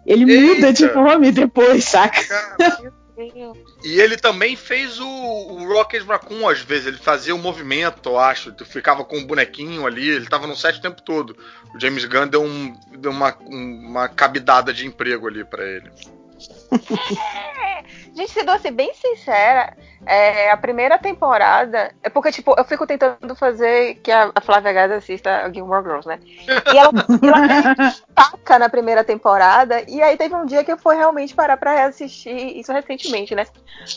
Ele 0.06 0.30
Eita. 0.30 0.54
muda 0.54 0.72
de 0.72 0.86
nome 0.92 1.32
depois, 1.32 1.84
saca? 1.84 2.20
E 3.84 4.00
ele 4.00 4.16
também 4.16 4.56
fez 4.56 4.98
o, 4.98 5.06
o 5.06 5.68
Rocket 5.72 6.04
Raccoon, 6.04 6.48
às 6.48 6.58
vezes. 6.62 6.88
Ele 6.88 6.96
fazia 6.96 7.32
o 7.32 7.38
movimento, 7.38 8.08
eu 8.08 8.18
acho. 8.18 8.50
Tu 8.52 8.64
ficava 8.66 9.04
com 9.04 9.16
um 9.18 9.24
bonequinho 9.24 9.86
ali. 9.86 10.08
Ele 10.08 10.26
tava 10.26 10.48
no 10.48 10.56
set 10.56 10.78
o 10.78 10.82
tempo 10.82 11.00
todo. 11.00 11.36
O 11.72 11.78
James 11.80 12.04
Gunn 12.06 12.26
deu, 12.26 12.42
um, 12.42 12.74
deu 12.98 13.12
uma, 13.12 13.32
um- 13.48 13.86
uma 13.88 14.08
cabidada 14.08 14.72
de 14.74 14.84
emprego 14.84 15.28
ali 15.28 15.44
pra 15.44 15.64
ele. 15.64 15.92
Gente, 18.14 18.32
sendo 18.32 18.50
assim, 18.50 18.70
bem 18.70 18.92
sincera, 18.94 19.76
é, 20.06 20.50
a 20.50 20.56
primeira 20.56 20.98
temporada. 20.98 21.92
É 22.02 22.08
porque, 22.08 22.30
tipo, 22.30 22.54
eu 22.56 22.64
fico 22.64 22.86
tentando 22.86 23.34
fazer 23.34 23.96
que 23.96 24.10
a, 24.10 24.30
a 24.34 24.40
Flávia 24.40 24.72
Gás 24.72 24.92
assista 24.92 25.44
a 25.44 25.52
Gilmore 25.52 25.82
Girls, 25.82 26.06
né? 26.06 26.20
E 26.72 26.78
ela, 26.78 26.92
ela 27.22 27.94
taca 28.14 28.58
na 28.58 28.68
primeira 28.68 29.02
temporada. 29.02 29.82
E 29.88 30.02
aí 30.02 30.16
teve 30.16 30.34
um 30.34 30.46
dia 30.46 30.62
que 30.62 30.72
eu 30.72 30.78
fui 30.78 30.94
realmente 30.94 31.34
parar 31.34 31.56
pra 31.56 31.74
reassistir 31.74 32.56
isso 32.58 32.72
recentemente, 32.72 33.34
né? 33.34 33.46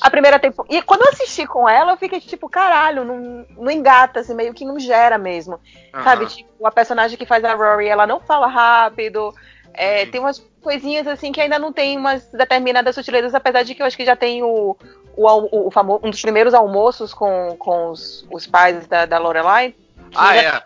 A 0.02 0.10
primeira 0.10 0.40
temporada. 0.40 0.74
E 0.74 0.82
quando 0.82 1.02
eu 1.02 1.10
assisti 1.10 1.46
com 1.46 1.68
ela, 1.68 1.94
eu 1.94 1.98
fiquei 1.98 2.20
tipo, 2.20 2.50
caralho, 2.50 3.04
não, 3.04 3.46
não 3.58 3.72
engata, 3.72 4.22
assim, 4.22 4.34
meio 4.34 4.54
que 4.54 4.66
não 4.66 4.80
gera 4.80 5.18
mesmo. 5.18 5.60
Sabe, 6.04 6.28
tipo, 6.28 6.66
a 6.66 6.72
personagem 6.72 7.18
que 7.18 7.26
faz 7.26 7.44
a 7.44 7.54
Rory, 7.54 7.88
ela 7.88 8.08
não 8.08 8.20
fala 8.20 8.48
rápido. 8.48 9.34
É, 9.78 10.04
Uhum. 10.04 10.12
Tem 10.12 10.20
umas 10.22 10.44
coisinhas 10.62 11.08
assim 11.08 11.32
que 11.32 11.40
ainda 11.40 11.58
não 11.60 11.72
tem 11.72 11.98
umas 11.98 12.26
determinadas 12.28 12.96
sutilezas, 12.96 13.34
apesar 13.36 13.64
de 13.64 13.74
que 13.76 13.82
eu 13.82 13.86
acho 13.86 13.96
que 13.96 14.06
já 14.06 14.16
tem 14.16 14.44
o, 14.44 14.76
o, 15.16 15.68
o 15.68 15.72
famo- 15.72 16.00
um 16.04 16.10
dos 16.10 16.22
primeiros 16.22 16.54
almoços 16.54 17.14
com, 17.14 17.56
com 17.58 17.92
os, 17.92 18.26
os 18.32 18.46
pais 18.48 18.88
da, 18.88 19.06
da 19.06 19.18
Lorelai. 19.18 19.74
Ah, 20.16 20.36
já, 20.36 20.42
é. 20.42 20.64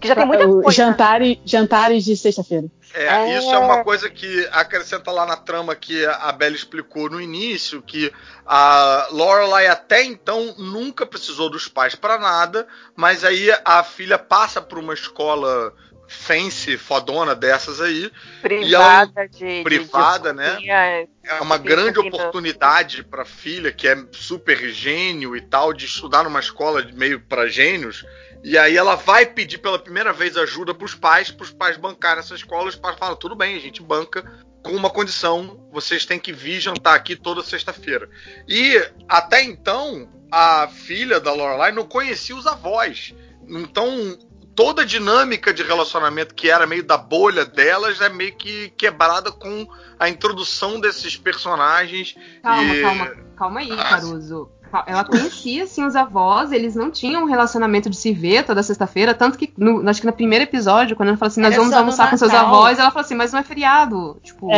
Que 0.00 0.06
já 0.08 0.14
tem 0.14 0.24
muita 0.24 0.46
O 0.46 0.62
coisa. 0.62 0.70
Jantares, 0.70 1.38
jantares 1.44 2.04
de 2.04 2.16
sexta-feira. 2.16 2.66
É, 2.94 3.04
É. 3.06 3.38
isso 3.38 3.50
é 3.52 3.58
uma 3.58 3.82
coisa 3.84 4.08
que 4.08 4.48
acrescenta 4.52 5.10
lá 5.10 5.26
na 5.26 5.36
trama 5.36 5.74
que 5.74 6.06
a 6.06 6.30
Bella 6.32 6.54
explicou 6.54 7.10
no 7.10 7.20
início, 7.20 7.82
que 7.82 8.10
a 8.46 9.08
Lorelai 9.10 9.66
até 9.66 10.02
então 10.04 10.54
nunca 10.56 11.04
precisou 11.04 11.50
dos 11.50 11.68
pais 11.68 11.94
pra 11.94 12.16
nada, 12.18 12.66
mas 12.96 13.24
aí 13.24 13.50
a 13.64 13.82
filha 13.84 14.18
passa 14.18 14.60
por 14.62 14.78
uma 14.78 14.94
escola 14.94 15.74
fancy, 16.08 16.78
fodona 16.78 17.34
dessas 17.34 17.80
aí, 17.80 18.10
privada 18.40 19.28
de, 19.28 19.58
de- 19.58 19.62
privada, 19.62 20.30
de 20.30 20.36
né? 20.38 20.48
roupinha. 20.50 21.08
é 21.22 21.40
uma 21.40 21.58
grande 21.58 21.98
oportunidade 21.98 23.04
pra 23.04 23.24
filha, 23.24 23.70
que 23.70 23.86
é 23.86 23.96
super 24.12 24.58
gênio 24.70 25.36
e 25.36 25.40
tal, 25.40 25.72
de 25.72 25.84
estudar 25.84 26.24
numa 26.24 26.40
escola 26.40 26.82
de 26.82 26.94
meio 26.94 27.20
pra 27.20 27.46
gênios. 27.46 28.04
E 28.42 28.56
aí 28.56 28.76
ela 28.76 28.94
vai 28.94 29.26
pedir 29.26 29.58
pela 29.58 29.78
primeira 29.78 30.12
vez 30.12 30.36
ajuda 30.36 30.72
pros 30.74 30.94
pais, 30.94 31.30
pros 31.30 31.50
pais 31.50 31.76
bancarem 31.76 32.20
essa 32.20 32.34
escola. 32.34 32.68
Os 32.68 32.76
pais 32.76 32.96
falam, 32.98 33.16
tudo 33.16 33.36
bem, 33.36 33.56
a 33.56 33.60
gente 33.60 33.82
banca 33.82 34.24
com 34.62 34.72
uma 34.72 34.90
condição, 34.90 35.68
vocês 35.72 36.04
têm 36.04 36.18
que 36.18 36.32
vir 36.32 36.60
jantar 36.60 36.94
aqui 36.94 37.16
toda 37.16 37.42
sexta-feira. 37.42 38.08
E 38.46 38.80
até 39.08 39.42
então, 39.42 40.08
a 40.30 40.68
filha 40.68 41.20
da 41.20 41.32
Lorelai 41.32 41.72
não 41.72 41.84
conhecia 41.86 42.36
os 42.36 42.46
avós. 42.46 43.14
Então, 43.46 44.18
toda 44.58 44.82
a 44.82 44.84
dinâmica 44.84 45.54
de 45.54 45.62
relacionamento 45.62 46.34
que 46.34 46.50
era 46.50 46.66
meio 46.66 46.82
da 46.82 46.98
bolha 46.98 47.44
delas 47.44 48.00
é 48.00 48.08
meio 48.08 48.34
que 48.34 48.70
quebrada 48.70 49.30
com 49.30 49.64
a 49.96 50.08
introdução 50.08 50.80
desses 50.80 51.16
personagens. 51.16 52.16
Calma, 52.42 52.74
E- 52.74 52.82
calma, 52.82 53.16
calma 53.36 53.60
aí, 53.60 53.70
Ah, 53.70 53.84
Caruso. 53.84 54.50
Ela 54.86 55.04
conhecia, 55.04 55.66
sim, 55.66 55.84
os 55.84 55.96
avós, 55.96 56.52
eles 56.52 56.74
não 56.74 56.90
tinham 56.90 57.22
um 57.22 57.26
relacionamento 57.26 57.88
de 57.88 57.96
se 57.96 58.12
ver 58.12 58.44
toda 58.44 58.62
sexta-feira, 58.62 59.14
tanto 59.14 59.38
que, 59.38 59.52
no, 59.56 59.88
acho 59.88 60.00
que 60.00 60.06
no 60.06 60.12
primeiro 60.12 60.44
episódio, 60.44 60.94
quando 60.96 61.08
ela 61.10 61.16
fala 61.18 61.28
assim, 61.28 61.40
nós 61.40 61.52
Era 61.52 61.60
vamos 61.60 61.72
no 61.74 61.78
almoçar 61.78 62.10
com 62.10 62.16
seus 62.16 62.32
avós, 62.34 62.78
ela 62.78 62.90
fala 62.90 63.04
assim, 63.04 63.14
mas 63.14 63.32
não 63.32 63.40
é 63.40 63.42
feriado. 63.42 64.20
Tipo, 64.22 64.50
É, 64.52 64.56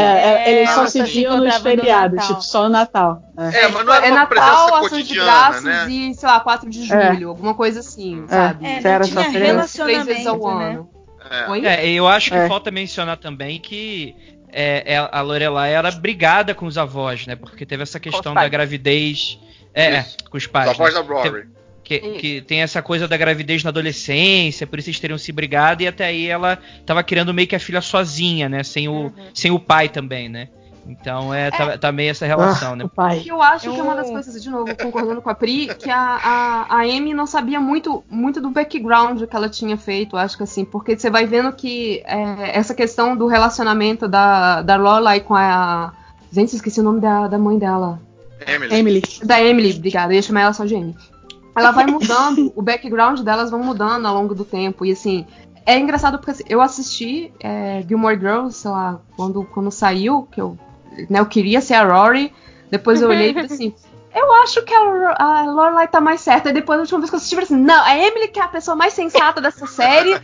é, 0.48 0.52
eles 0.58 0.70
só 0.70 0.86
se 0.86 1.02
viam 1.04 1.38
nos 1.38 1.54
no 1.54 1.60
feriados, 1.60 2.16
Natal. 2.16 2.28
tipo, 2.28 2.42
só 2.42 2.62
no 2.64 2.68
Natal. 2.70 3.22
É. 3.36 3.64
É, 3.64 3.68
mas 3.68 3.86
não 3.86 3.94
é 3.94 3.98
uma 4.10 4.20
Natal, 4.20 4.74
Ação 4.84 5.00
de 5.00 5.14
Graças 5.14 5.64
né? 5.64 5.90
e, 5.90 6.14
sei 6.14 6.28
lá, 6.28 6.40
4 6.40 6.68
de 6.68 6.92
É. 6.92 7.14
julho, 7.14 7.28
alguma 7.30 7.54
coisa 7.54 7.80
assim, 7.80 8.24
sabe? 8.28 8.66
É, 8.66 8.80
Era 8.82 9.04
só. 9.04 9.22
Três 9.22 9.32
vezes 9.32 10.26
ao 10.26 10.36
relacionamento, 10.38 10.58
né? 10.58 10.70
ano. 10.70 10.90
É. 11.64 11.86
É, 11.86 11.90
eu 11.92 12.08
acho 12.08 12.30
que 12.30 12.36
É. 12.36 12.48
falta 12.48 12.70
mencionar 12.70 13.16
também 13.16 13.58
que 13.60 14.14
é, 14.52 14.94
é, 14.94 15.08
a 15.12 15.20
Lorelai 15.20 15.72
era 15.74 15.90
brigada 15.92 16.54
com 16.54 16.66
os 16.66 16.76
avós, 16.76 17.26
né? 17.26 17.36
Porque 17.36 17.64
teve 17.64 17.82
essa 17.84 18.00
questão 18.00 18.34
da 18.34 18.48
gravidez. 18.48 19.38
É, 19.74 19.86
é, 19.94 20.00
Isso. 20.00 20.16
com 20.30 20.36
os 20.36 20.44
Os 20.44 20.48
pais. 20.48 20.68
avós 20.68 20.94
né? 20.94 21.02
da 21.02 21.06
Rory. 21.06 21.48
Que, 21.82 21.98
que 21.98 22.40
tem 22.42 22.62
essa 22.62 22.80
coisa 22.80 23.08
da 23.08 23.16
gravidez 23.16 23.64
na 23.64 23.70
adolescência, 23.70 24.64
por 24.64 24.78
isso 24.78 24.88
eles 24.90 25.00
teriam 25.00 25.18
se 25.18 25.32
brigado, 25.32 25.82
e 25.82 25.88
até 25.88 26.04
aí 26.06 26.26
ela 26.28 26.56
tava 26.86 27.02
criando 27.02 27.34
meio 27.34 27.48
que 27.48 27.56
a 27.56 27.60
filha 27.60 27.80
sozinha, 27.80 28.48
né? 28.48 28.62
Sem 28.62 28.88
o, 28.88 29.12
sem 29.34 29.50
o 29.50 29.58
pai 29.58 29.88
também, 29.88 30.28
né? 30.28 30.48
Então 30.86 31.32
é, 31.34 31.50
Tá, 31.50 31.76
tá 31.78 31.92
meio 31.92 32.10
essa 32.10 32.24
relação, 32.26 32.72
Ah, 32.72 32.76
né? 32.76 32.84
o 32.84 32.88
pai. 32.88 33.20
Que 33.20 33.30
eu 33.30 33.42
acho 33.42 33.72
que 33.72 33.78
é 33.78 33.82
uma 33.82 33.92
Eu- 33.92 33.96
das 33.96 34.08
coisas, 34.10 34.40
de 34.42 34.48
novo, 34.48 34.74
concordando 34.76 35.20
com 35.20 35.30
a 35.30 35.34
Pri, 35.34 35.66
que 35.74 35.90
a, 35.90 35.98
a, 35.98 36.76
a 36.76 36.80
Amy 36.82 37.12
não 37.12 37.26
sabia 37.26 37.58
muito, 37.60 38.04
muito 38.08 38.40
do 38.40 38.50
background 38.50 39.20
que 39.24 39.36
ela 39.36 39.48
tinha 39.48 39.76
feito, 39.76 40.16
acho 40.16 40.36
que 40.36 40.42
assim, 40.44 40.64
porque 40.64 40.96
você 40.96 41.10
vai 41.10 41.26
vendo 41.26 41.52
que 41.52 42.02
é, 42.06 42.56
essa 42.56 42.72
questão 42.74 43.16
do 43.16 43.26
relacionamento 43.26 44.06
da, 44.08 44.62
da 44.62 44.76
Lorelai 44.76 45.20
com 45.20 45.34
a. 45.34 45.92
Gente, 46.32 46.54
esqueci 46.54 46.78
o 46.78 46.84
nome 46.84 47.00
da, 47.00 47.26
da 47.26 47.38
mãe 47.38 47.58
dela. 47.58 48.00
Emily. 48.46 48.74
Emily. 48.74 49.02
Da 49.22 49.42
Emily, 49.42 49.76
obrigada, 49.76 50.12
eu 50.12 50.16
ia 50.16 50.22
chamar 50.22 50.42
ela 50.42 50.52
só 50.52 50.64
de 50.64 50.74
Amy. 50.74 50.96
Ela 51.56 51.72
vai 51.72 51.86
mudando, 51.86 52.52
o 52.54 52.62
background 52.62 53.20
delas 53.20 53.50
vão 53.50 53.62
mudando 53.62 54.06
ao 54.06 54.14
longo 54.14 54.34
do 54.34 54.44
tempo. 54.44 54.84
E 54.84 54.92
assim, 54.92 55.26
é 55.66 55.78
engraçado 55.78 56.18
porque 56.18 56.30
assim, 56.30 56.44
eu 56.48 56.60
assisti 56.60 57.32
é, 57.40 57.82
Gilmore 57.86 58.18
Girls, 58.18 58.56
sei 58.56 58.70
lá, 58.70 59.00
quando, 59.16 59.44
quando 59.44 59.70
saiu, 59.70 60.28
que 60.30 60.40
eu, 60.40 60.58
né, 61.08 61.18
eu 61.20 61.26
queria 61.26 61.60
ser 61.60 61.74
a 61.74 61.84
Rory. 61.84 62.32
Depois 62.70 63.02
eu 63.02 63.08
olhei 63.08 63.30
e 63.30 63.34
falei 63.34 63.46
assim, 63.46 63.74
eu 64.14 64.32
acho 64.42 64.62
que 64.62 64.74
a, 64.74 65.14
a 65.18 65.42
Lorelai 65.44 65.88
tá 65.88 66.00
mais 66.00 66.20
certa. 66.20 66.50
E 66.50 66.52
depois, 66.52 66.78
a 66.78 66.82
última 66.82 66.98
vez 66.98 67.10
que 67.10 67.16
eu 67.16 67.18
assisti, 67.18 67.36
eu 67.36 67.42
assim, 67.42 67.56
não, 67.56 67.84
a 67.84 67.96
Emily 67.96 68.28
que 68.28 68.40
é 68.40 68.42
a 68.42 68.48
pessoa 68.48 68.76
mais 68.76 68.92
sensata 68.92 69.40
dessa 69.40 69.66
série. 69.66 70.12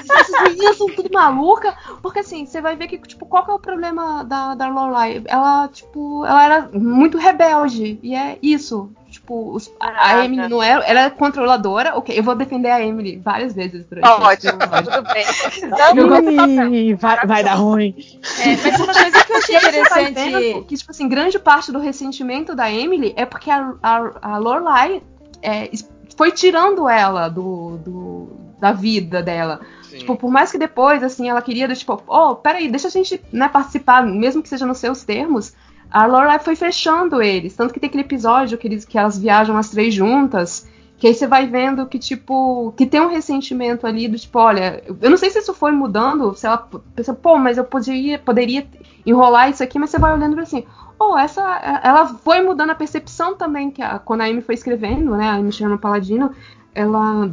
Essas 0.00 0.42
meninas 0.42 0.76
são 0.76 0.88
tudo 0.88 1.10
maluca. 1.12 1.76
Porque 2.02 2.20
assim, 2.20 2.46
você 2.46 2.60
vai 2.60 2.76
ver 2.76 2.88
que, 2.88 2.98
tipo, 2.98 3.26
qual 3.26 3.44
que 3.44 3.50
é 3.50 3.54
o 3.54 3.58
problema 3.58 4.24
da, 4.24 4.54
da 4.54 4.68
Lorelai? 4.68 5.22
Ela, 5.26 5.68
tipo, 5.68 6.24
ela 6.24 6.44
era 6.44 6.70
muito 6.72 7.18
rebelde. 7.18 7.98
E 8.02 8.14
é 8.14 8.38
isso. 8.42 8.90
Tipo, 9.28 9.52
os, 9.54 9.70
a, 9.78 10.06
a 10.20 10.24
Emily 10.24 10.48
não 10.48 10.62
era, 10.62 10.82
ela 10.86 11.00
é 11.02 11.10
controladora. 11.10 11.94
Ok, 11.98 12.18
eu 12.18 12.22
vou 12.22 12.34
defender 12.34 12.70
a 12.70 12.80
Emily 12.80 13.18
várias 13.22 13.52
vezes 13.54 13.84
durante 13.84 14.08
Ótimo, 14.08 14.52
tudo 14.58 15.02
bem. 15.12 15.24
Não, 15.68 16.74
Ih, 16.74 16.94
vai, 16.94 17.26
vai 17.26 17.44
dar 17.44 17.54
ruim. 17.56 17.94
É, 18.40 18.56
mas 18.56 18.80
uma 18.80 18.94
coisa 18.94 19.24
que 19.24 19.32
eu 19.32 19.36
achei 19.36 19.58
vendo 19.58 19.68
interessante. 19.68 20.64
que, 20.66 20.76
tipo 20.76 20.90
assim, 20.90 21.08
grande 21.08 21.38
parte 21.38 21.70
do 21.70 21.78
ressentimento 21.78 22.54
da 22.54 22.72
Emily 22.72 23.12
é 23.16 23.26
porque 23.26 23.50
a, 23.50 23.74
a, 23.82 24.10
a 24.22 24.38
Lorelai 24.38 25.02
é, 25.42 25.70
foi 26.16 26.32
tirando 26.32 26.88
ela 26.88 27.28
do, 27.28 27.76
do- 27.84 28.28
da 28.58 28.72
vida 28.72 29.22
dela. 29.22 29.60
Sim. 29.82 29.98
Tipo, 29.98 30.16
por 30.16 30.30
mais 30.30 30.50
que 30.50 30.56
depois, 30.56 31.02
assim, 31.02 31.28
ela 31.28 31.42
queria, 31.42 31.68
tipo, 31.74 32.02
oh, 32.06 32.34
peraí, 32.34 32.66
deixa 32.70 32.88
a 32.88 32.90
gente, 32.90 33.20
né, 33.30 33.46
participar, 33.46 34.06
mesmo 34.06 34.42
que 34.42 34.48
seja 34.48 34.64
nos 34.64 34.78
seus 34.78 35.04
termos. 35.04 35.52
A 35.90 36.06
Lorelai 36.06 36.38
foi 36.38 36.56
fechando 36.56 37.22
eles. 37.22 37.54
Tanto 37.54 37.72
que 37.72 37.80
tem 37.80 37.88
aquele 37.88 38.04
episódio 38.04 38.58
que, 38.58 38.66
eles, 38.66 38.84
que 38.84 38.98
elas 38.98 39.18
viajam 39.18 39.56
as 39.56 39.70
três 39.70 39.94
juntas. 39.94 40.68
Que 40.98 41.06
aí 41.06 41.14
você 41.14 41.26
vai 41.26 41.46
vendo 41.46 41.86
que, 41.86 41.98
tipo, 41.98 42.72
que 42.76 42.84
tem 42.84 43.00
um 43.00 43.08
ressentimento 43.08 43.86
ali 43.86 44.08
do 44.08 44.18
tipo, 44.18 44.38
olha, 44.38 44.82
eu 45.00 45.08
não 45.08 45.16
sei 45.16 45.30
se 45.30 45.38
isso 45.38 45.54
foi 45.54 45.70
mudando, 45.70 46.34
se 46.34 46.44
ela 46.44 46.68
pensa, 46.94 47.14
pô, 47.14 47.38
mas 47.38 47.56
eu 47.56 47.64
poderia, 47.64 48.18
poderia 48.18 48.66
enrolar 49.06 49.48
isso 49.48 49.62
aqui, 49.62 49.78
mas 49.78 49.90
você 49.90 49.98
vai 49.98 50.12
olhando 50.12 50.40
assim, 50.40 50.64
oh, 50.98 51.16
essa. 51.16 51.42
Ela 51.84 52.06
foi 52.06 52.42
mudando 52.42 52.70
a 52.70 52.74
percepção 52.74 53.36
também, 53.36 53.70
que 53.70 53.80
a, 53.80 53.98
quando 53.98 54.22
a 54.22 54.24
Amy 54.24 54.42
foi 54.42 54.54
escrevendo, 54.54 55.16
né? 55.16 55.28
A 55.28 55.34
Amy 55.34 55.52
Sherman 55.52 55.78
Paladino, 55.78 56.32
ela. 56.74 57.30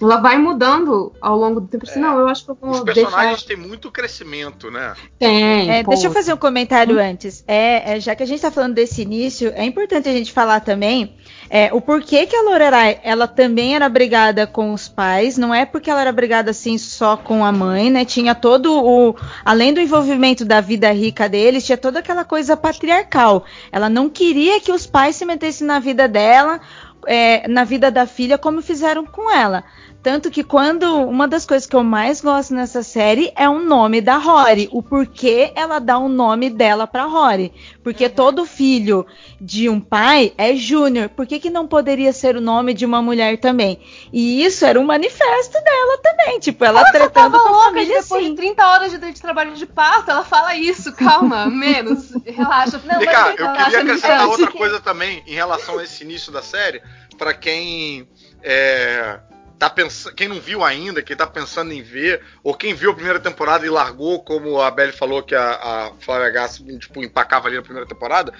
Ela 0.00 0.18
vai 0.18 0.38
mudando 0.38 1.12
ao 1.20 1.36
longo 1.36 1.60
do 1.60 1.68
tempo. 1.68 1.84
Assim, 1.88 2.00
não, 2.00 2.18
eu 2.18 2.28
acho 2.28 2.44
que 2.44 2.50
eu 2.50 2.58
vou 2.60 2.70
Os 2.70 2.80
personagens 2.80 3.42
têm 3.42 3.56
muito 3.56 3.90
crescimento, 3.90 4.70
né? 4.70 4.94
Tem. 5.18 5.70
É, 5.70 5.82
deixa 5.82 6.06
eu 6.06 6.12
fazer 6.12 6.32
um 6.32 6.36
comentário 6.36 6.98
antes. 6.98 7.44
É, 7.46 7.96
é, 7.96 8.00
já 8.00 8.14
que 8.14 8.22
a 8.22 8.26
gente 8.26 8.36
está 8.36 8.50
falando 8.50 8.74
desse 8.74 9.02
início, 9.02 9.52
é 9.54 9.64
importante 9.64 10.08
a 10.08 10.12
gente 10.12 10.32
falar 10.32 10.60
também 10.60 11.16
é, 11.48 11.72
o 11.72 11.80
porquê 11.80 12.26
que 12.26 12.34
a 12.34 12.42
Lorelai 12.42 13.00
ela 13.02 13.26
também 13.28 13.74
era 13.74 13.88
brigada 13.88 14.46
com 14.46 14.72
os 14.72 14.88
pais. 14.88 15.38
Não 15.38 15.54
é 15.54 15.64
porque 15.64 15.90
ela 15.90 16.00
era 16.00 16.12
brigada 16.12 16.50
assim 16.50 16.76
só 16.78 17.16
com 17.16 17.44
a 17.44 17.52
mãe, 17.52 17.90
né? 17.90 18.04
Tinha 18.04 18.34
todo 18.34 18.72
o, 18.72 19.14
além 19.44 19.72
do 19.72 19.80
envolvimento 19.80 20.44
da 20.44 20.60
vida 20.60 20.90
rica 20.90 21.28
deles, 21.28 21.64
tinha 21.64 21.78
toda 21.78 22.00
aquela 22.00 22.24
coisa 22.24 22.56
patriarcal. 22.56 23.44
Ela 23.70 23.88
não 23.88 24.08
queria 24.08 24.60
que 24.60 24.72
os 24.72 24.86
pais 24.86 25.16
se 25.16 25.24
metessem 25.24 25.66
na 25.66 25.78
vida 25.78 26.08
dela, 26.08 26.60
é, 27.06 27.46
na 27.48 27.64
vida 27.64 27.90
da 27.90 28.06
filha, 28.06 28.36
como 28.36 28.60
fizeram 28.60 29.06
com 29.06 29.30
ela. 29.30 29.64
Tanto 30.06 30.30
que 30.30 30.44
quando 30.44 30.84
uma 31.04 31.26
das 31.26 31.44
coisas 31.44 31.66
que 31.66 31.74
eu 31.74 31.82
mais 31.82 32.20
gosto 32.20 32.54
nessa 32.54 32.80
série 32.84 33.32
é 33.34 33.48
o 33.48 33.58
nome 33.58 34.00
da 34.00 34.18
Rory, 34.18 34.68
o 34.70 34.80
porquê 34.80 35.50
ela 35.56 35.80
dá 35.80 35.98
o 35.98 36.08
nome 36.08 36.48
dela 36.48 36.86
pra 36.86 37.06
Rory. 37.06 37.52
Porque 37.82 38.08
todo 38.08 38.46
filho 38.46 39.04
de 39.40 39.68
um 39.68 39.80
pai 39.80 40.32
é 40.38 40.54
Júnior. 40.54 41.08
Por 41.08 41.26
que, 41.26 41.40
que 41.40 41.50
não 41.50 41.66
poderia 41.66 42.12
ser 42.12 42.36
o 42.36 42.40
nome 42.40 42.72
de 42.72 42.86
uma 42.86 43.02
mulher 43.02 43.36
também? 43.40 43.80
E 44.12 44.44
isso 44.44 44.64
era 44.64 44.78
um 44.78 44.84
manifesto 44.84 45.54
dela 45.54 45.98
também. 46.00 46.38
Tipo, 46.38 46.64
ela 46.64 46.84
tretando 46.92 47.32
Tava 47.32 47.40
com 47.40 47.48
a 47.48 47.50
louca 47.50 47.64
família 47.70 48.00
depois 48.00 48.22
assim. 48.22 48.30
de 48.30 48.36
30 48.36 48.64
horas 48.64 48.92
de, 48.92 49.12
de 49.12 49.20
trabalho 49.20 49.54
de 49.54 49.66
parto, 49.66 50.08
ela 50.12 50.22
fala 50.24 50.54
isso, 50.54 50.92
calma, 50.92 51.46
menos, 51.50 52.12
relaxa. 52.24 52.80
Não, 52.84 53.00
Vem 53.00 53.06
mas 53.06 53.16
cá, 53.16 53.30
eu 53.30 53.52
queria 53.52 53.70
não 53.70 53.80
acrescentar 53.80 54.28
outra 54.28 54.52
coisa 54.52 54.78
também 54.78 55.24
em 55.26 55.34
relação 55.34 55.80
a 55.80 55.82
esse 55.82 56.04
início 56.04 56.30
da 56.30 56.42
série, 56.42 56.80
pra 57.18 57.34
quem 57.34 58.06
é, 58.40 59.18
tá 59.58 59.70
pensando, 59.70 60.14
quem 60.14 60.28
não 60.28 60.40
viu 60.40 60.62
ainda, 60.62 61.02
quem 61.02 61.16
tá 61.16 61.26
pensando 61.26 61.72
em 61.72 61.82
ver, 61.82 62.22
ou 62.42 62.54
quem 62.54 62.74
viu 62.74 62.90
a 62.90 62.94
primeira 62.94 63.20
temporada 63.20 63.64
e 63.64 63.70
largou, 63.70 64.22
como 64.22 64.60
a 64.60 64.70
Belly 64.70 64.92
falou 64.92 65.22
que 65.22 65.34
a, 65.34 65.50
a 65.52 65.92
Flávia 66.00 66.30
Gass 66.30 66.62
tipo, 66.78 67.02
empacava 67.02 67.48
ali 67.48 67.56
na 67.56 67.62
primeira 67.62 67.88
temporada. 67.88 68.32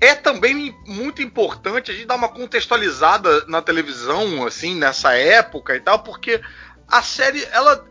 É 0.00 0.14
também 0.14 0.74
muito 0.86 1.22
importante 1.22 1.90
a 1.90 1.94
gente 1.94 2.06
dar 2.06 2.16
uma 2.16 2.28
contextualizada 2.28 3.46
na 3.46 3.60
televisão, 3.60 4.46
assim, 4.46 4.74
nessa 4.74 5.14
época 5.14 5.76
e 5.76 5.80
tal, 5.80 6.00
porque 6.00 6.40
a 6.88 7.02
série, 7.02 7.46
ela, 7.52 7.86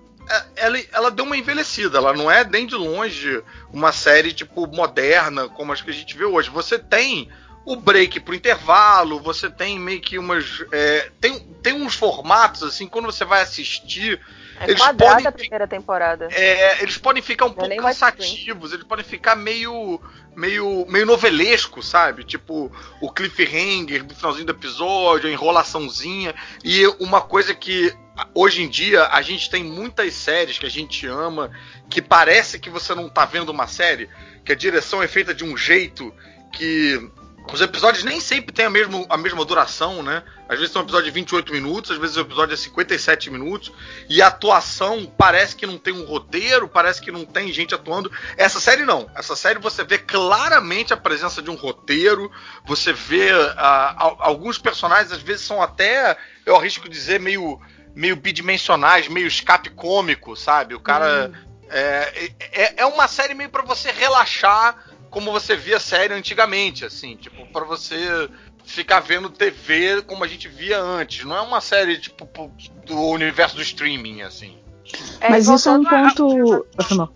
ela, 0.56 0.78
ela 0.92 1.12
deu 1.12 1.26
uma 1.26 1.38
envelhecida, 1.38 1.98
ela 1.98 2.14
não 2.14 2.30
é 2.30 2.44
nem 2.44 2.66
de 2.66 2.76
longe 2.76 3.44
uma 3.72 3.92
série, 3.92 4.32
tipo, 4.32 4.68
moderna, 4.68 5.48
como 5.50 5.72
as 5.72 5.82
que 5.82 5.90
a 5.90 5.94
gente 5.94 6.18
vê 6.18 6.26
hoje. 6.26 6.50
Você 6.50 6.78
tem 6.78 7.30
o 7.70 7.76
break 7.76 8.20
pro 8.22 8.34
intervalo, 8.34 9.20
você 9.20 9.48
tem 9.48 9.78
meio 9.78 10.02
que 10.02 10.18
umas. 10.18 10.66
é, 10.72 11.12
tem, 11.22 11.40
tem 11.62 11.74
uns 11.74 11.94
formatos, 11.94 12.64
assim, 12.64 12.88
quando 12.88 13.06
você 13.06 13.24
vai 13.24 13.44
assistir. 13.44 14.20
É 14.60 14.64
Eles 14.64 14.82
podem 14.98 15.28
a 15.28 15.32
primeira 15.32 15.68
temporada. 15.68 16.30
é, 16.32 16.82
eles 16.82 16.98
podem 16.98 17.22
ficar 17.22 17.46
um 17.46 17.54
pouco 17.54 17.74
cansativos, 17.78 18.74
eles 18.74 18.84
podem 18.84 19.06
ficar 19.06 19.36
meio, 19.36 20.02
meio, 20.36 20.84
meio 20.90 21.06
novelesco, 21.06 21.84
sabe? 21.84 22.24
Tipo 22.24 22.72
o 23.00 23.12
cliffhanger 23.12 24.04
do 24.04 24.16
finalzinho 24.16 24.48
do 24.48 24.52
episódio, 24.52 25.30
a 25.30 25.32
enrolaçãozinha. 25.32 26.34
E 26.64 26.88
uma 27.00 27.22
coisa 27.22 27.54
que 27.54 27.96
hoje 28.34 28.64
em 28.64 28.68
dia 28.68 29.06
a 29.10 29.22
gente 29.22 29.48
tem 29.48 29.64
muitas 29.64 30.16
séries 30.16 30.58
que 30.58 30.66
a 30.66 30.72
gente 30.72 31.06
ama, 31.06 31.52
que 31.88 32.02
parece 32.02 32.58
que 32.58 32.70
você 32.70 32.96
não 32.96 33.08
tá 33.08 33.26
vendo 33.26 33.50
uma 33.50 33.68
série, 33.68 34.10
que 34.44 34.52
a 34.52 34.56
direção 34.56 35.04
é 35.04 35.08
feita 35.08 35.36
de 35.36 35.46
um 35.46 35.56
jeito 35.56 36.12
que 36.52 37.10
os 37.52 37.62
episódios 37.62 38.04
nem 38.04 38.20
sempre 38.20 38.54
têm 38.54 38.66
a 38.66 38.70
mesma, 38.70 39.06
a 39.10 39.18
mesma 39.18 39.44
duração, 39.44 40.04
né? 40.04 40.24
Às 40.48 40.60
vezes 40.60 40.72
tem 40.72 40.82
um 40.82 40.86
episódio 40.86 41.06
de 41.06 41.12
28 41.12 41.52
minutos, 41.52 41.92
às 41.92 41.98
vezes 41.98 42.16
o 42.16 42.22
episódio 42.22 42.54
é 42.54 42.58
57 42.58 43.30
minutos, 43.32 43.72
e 44.08 44.22
a 44.22 44.28
atuação 44.28 45.12
parece 45.18 45.56
que 45.56 45.66
não 45.66 45.78
tem 45.78 45.94
um 45.94 46.06
roteiro, 46.06 46.68
parece 46.68 47.02
que 47.02 47.12
não 47.12 47.26
tem 47.26 47.52
gente 47.52 47.74
atuando. 47.74 48.12
Essa 48.38 48.60
série 48.60 48.86
não. 48.86 49.10
Essa 49.16 49.36
série 49.36 49.58
você 49.60 49.84
vê 49.84 49.98
claramente 49.98 50.94
a 50.94 50.98
presença 50.98 51.42
de 51.42 51.50
um 51.50 51.56
roteiro, 51.56 52.32
você 52.66 52.94
vê 52.94 53.32
ah, 53.58 53.96
al- 53.98 54.18
alguns 54.20 54.58
personagens, 54.58 55.12
às 55.12 55.22
vezes 55.22 55.46
são 55.46 55.62
até, 55.62 56.18
eu 56.46 56.56
arrisco 56.56 56.88
dizer, 56.88 57.20
meio, 57.20 57.60
meio 57.96 58.16
bidimensionais, 58.16 59.08
meio 59.08 59.28
escape 59.28 59.70
cômico, 59.72 60.36
sabe? 60.36 60.76
O 60.76 60.80
cara. 60.80 61.32
É, 61.72 62.32
é, 62.40 62.74
é 62.78 62.86
uma 62.88 63.08
série 63.08 63.36
meio 63.36 63.52
pra 63.52 63.62
você 63.62 63.92
relaxar 63.92 64.89
como 65.10 65.32
você 65.32 65.56
via 65.56 65.80
série 65.80 66.14
antigamente, 66.14 66.86
assim, 66.86 67.16
tipo, 67.16 67.46
pra 67.48 67.64
você 67.64 68.30
ficar 68.64 69.00
vendo 69.00 69.30
TV 69.30 70.02
como 70.04 70.24
a 70.24 70.28
gente 70.28 70.48
via 70.48 70.80
antes. 70.80 71.26
Não 71.26 71.36
é 71.36 71.42
uma 71.42 71.60
série, 71.62 71.98
tipo, 71.98 72.26
po- 72.26 72.52
do 72.86 73.00
universo 73.08 73.56
do 73.56 73.62
streaming, 73.62 74.22
assim. 74.22 74.58
É, 75.22 75.30
Mas 75.30 75.48
isso 75.48 75.70
é 75.70 75.72
um 75.72 75.84
voltando 75.84 76.06
a- 76.06 76.14
ponto. 76.16 76.68
Mal. 76.96 77.14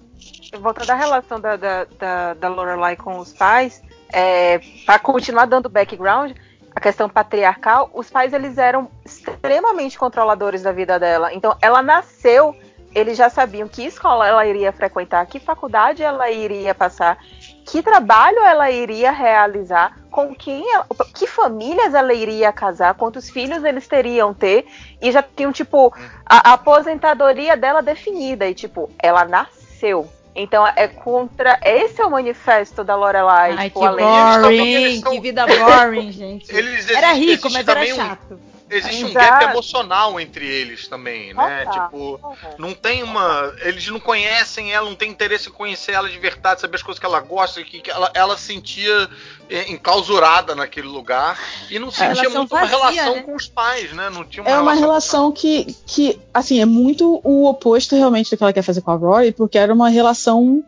voltando 0.59 0.89
à 0.91 0.95
relação 0.95 1.39
da, 1.39 1.55
da, 1.55 1.85
da, 1.85 2.33
da 2.35 2.47
Lorelai 2.47 2.95
com 2.95 3.17
os 3.19 3.33
pais, 3.33 3.81
é, 4.11 4.59
para 4.85 4.99
continuar 4.99 5.45
dando 5.45 5.69
background, 5.69 6.31
a 6.75 6.79
questão 6.79 7.07
patriarcal, 7.09 7.89
os 7.93 8.09
pais 8.09 8.33
eles 8.33 8.57
eram 8.57 8.89
extremamente 9.05 9.97
controladores 9.97 10.61
da 10.63 10.71
vida 10.71 10.99
dela. 10.99 11.33
Então, 11.33 11.55
ela 11.61 11.81
nasceu, 11.83 12.55
eles 12.95 13.17
já 13.17 13.29
sabiam 13.29 13.67
que 13.67 13.83
escola 13.83 14.27
ela 14.27 14.45
iria 14.45 14.71
frequentar, 14.71 15.25
que 15.25 15.39
faculdade 15.39 16.01
ela 16.03 16.29
iria 16.31 16.73
passar, 16.75 17.17
que 17.65 17.81
trabalho 17.81 18.39
ela 18.39 18.69
iria 18.69 19.11
realizar, 19.11 19.97
com 20.11 20.33
quem 20.35 20.71
ela, 20.73 20.85
que 21.15 21.25
famílias 21.25 21.93
ela 21.93 22.13
iria 22.13 22.51
casar, 22.51 22.93
quantos 22.93 23.29
filhos 23.29 23.63
eles 23.63 23.87
teriam 23.87 24.33
ter, 24.33 24.65
e 25.01 25.11
já 25.11 25.23
tinham, 25.23 25.51
tipo, 25.51 25.93
a, 26.25 26.51
a 26.51 26.53
aposentadoria 26.53 27.55
dela 27.57 27.81
definida, 27.81 28.47
e 28.47 28.53
tipo, 28.53 28.89
ela 28.99 29.25
nasceu. 29.25 30.07
Então 30.35 30.65
é 30.67 30.87
contra. 30.87 31.59
Esse 31.63 32.01
é 32.01 32.05
o 32.05 32.09
manifesto 32.09 32.83
da 32.83 32.95
Lorelai. 32.95 33.53
Ai, 33.55 33.69
tipo, 33.69 33.79
que 33.81 33.85
boring, 33.87 35.01
são- 35.01 35.11
que 35.11 35.19
vida 35.19 35.45
boring, 35.45 36.09
gente. 36.13 36.55
Eles 36.55 36.89
Era 36.89 37.13
rico, 37.13 37.49
mas 37.51 37.67
era 37.67 37.73
também 37.79 37.93
um- 37.93 37.95
chato. 37.95 38.39
Existe 38.77 39.05
um 39.05 39.13
gap 39.13 39.43
emocional 39.43 40.19
entre 40.19 40.47
eles 40.47 40.87
também, 40.87 41.33
né? 41.33 41.65
Tipo, 41.71 42.19
não 42.57 42.73
tem 42.73 43.03
uma. 43.03 43.53
Eles 43.61 43.87
não 43.87 43.99
conhecem 43.99 44.71
ela, 44.71 44.89
não 44.89 44.95
tem 44.95 45.11
interesse 45.11 45.49
em 45.49 45.51
conhecer 45.51 45.93
ela 45.93 46.09
de 46.09 46.17
verdade, 46.17 46.61
saber 46.61 46.75
as 46.75 46.83
coisas 46.83 46.99
que 46.99 47.05
ela 47.05 47.19
gosta, 47.19 47.63
que, 47.63 47.81
que 47.81 47.91
ela, 47.91 48.11
ela 48.13 48.37
sentia 48.37 49.09
é, 49.49 49.71
enclausurada 49.71 50.55
naquela 50.55 50.89
lugar 50.89 51.39
e 51.69 51.77
não 51.79 51.91
sentia 51.91 52.13
relação 52.23 52.39
muito 52.39 52.51
uma 52.55 52.65
vazia, 52.65 52.77
relação 52.77 53.15
né? 53.15 53.21
com 53.21 53.35
os 53.35 53.47
pais, 53.47 53.93
né? 53.93 54.09
Não 54.09 54.23
tinha 54.23 54.43
uma 54.43 54.51
É 54.51 54.59
uma 54.59 54.73
relação. 54.73 54.81
relação 54.81 55.31
que, 55.31 55.75
que, 55.85 56.19
assim, 56.33 56.59
é 56.59 56.65
muito 56.65 57.21
o 57.23 57.47
oposto 57.47 57.95
realmente 57.95 58.31
do 58.31 58.37
que 58.37 58.43
ela 58.43 58.53
quer 58.53 58.63
fazer 58.63 58.81
com 58.81 58.91
a 58.91 58.95
Rory, 58.95 59.31
porque 59.31 59.57
era 59.57 59.73
uma 59.73 59.89
relação 59.89 60.63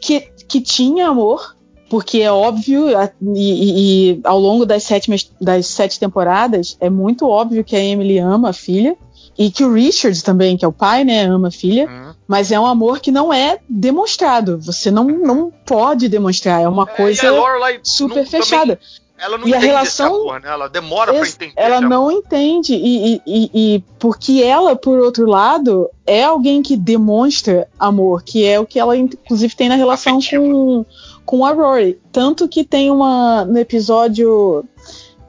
que, 0.00 0.20
que 0.48 0.60
tinha 0.60 1.08
amor, 1.08 1.56
porque 1.90 2.20
é 2.20 2.32
óbvio, 2.32 2.96
a- 2.96 3.10
e, 3.34 4.12
e- 4.12 4.20
ao 4.24 4.38
longo 4.38 4.64
das, 4.64 4.84
sétimas, 4.84 5.30
das 5.40 5.66
sete 5.66 5.98
temporadas, 6.00 6.76
é 6.80 6.88
muito 6.88 7.28
óbvio 7.28 7.64
que 7.64 7.76
a 7.76 7.84
Emily 7.84 8.18
ama 8.18 8.50
a 8.50 8.52
filha, 8.54 8.96
e 9.38 9.50
que 9.50 9.64
o 9.64 9.72
Richard 9.72 10.22
também, 10.22 10.56
que 10.56 10.64
é 10.64 10.68
o 10.68 10.72
pai, 10.72 11.02
né, 11.02 11.24
ama 11.24 11.48
a 11.48 11.50
filha, 11.50 11.86
Uhum. 11.86 12.12
mas 12.28 12.52
é 12.52 12.60
um 12.60 12.66
amor 12.66 13.00
que 13.00 13.10
não 13.10 13.32
é 13.32 13.58
demonstrado. 13.68 14.58
Você 14.60 14.90
não, 14.90 15.04
não 15.04 15.50
pode 15.66 16.08
demonstrar, 16.08 16.62
é 16.62 16.68
uma 16.68 16.84
É, 16.84 16.86
coisa 16.96 17.30
a 17.30 17.78
super 17.82 18.16
não- 18.22 18.26
fechada. 18.26 18.76
Também, 18.76 19.10
ela 19.22 19.36
não 19.38 19.48
e 19.48 19.52
a 19.52 19.56
entende 19.58 19.66
relação- 19.66 20.06
esse 20.14 20.20
amor, 20.22 20.40
né? 20.40 20.48
Ela 20.50 20.68
demora 20.68 21.12
pra 21.12 21.22
Esse- 21.22 21.34
entender. 21.36 21.52
ela 21.56 21.80
não 21.80 22.10
entende 22.10 22.74
e, 22.74 23.20
e- 23.26 23.50
e- 23.54 23.84
porque 23.98 24.42
ela, 24.42 24.74
por 24.76 24.98
outro 24.98 25.26
lado, 25.26 25.88
é 26.06 26.22
alguém 26.24 26.62
que 26.62 26.76
demonstra 26.76 27.66
amor, 27.78 28.22
que 28.22 28.44
é 28.44 28.58
o 28.60 28.66
que 28.66 28.78
ela 28.78 28.96
inclusive 28.96 29.54
tem 29.54 29.68
na 29.68 29.74
relação 29.76 30.18
com, 30.20 30.84
com 31.24 31.44
a 31.44 31.52
Rory. 31.52 31.98
Tanto 32.12 32.48
que 32.48 32.64
tem 32.64 32.90
uma 32.90 33.44
no 33.44 33.58
episódio 33.58 34.64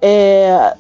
é, 0.02 0.76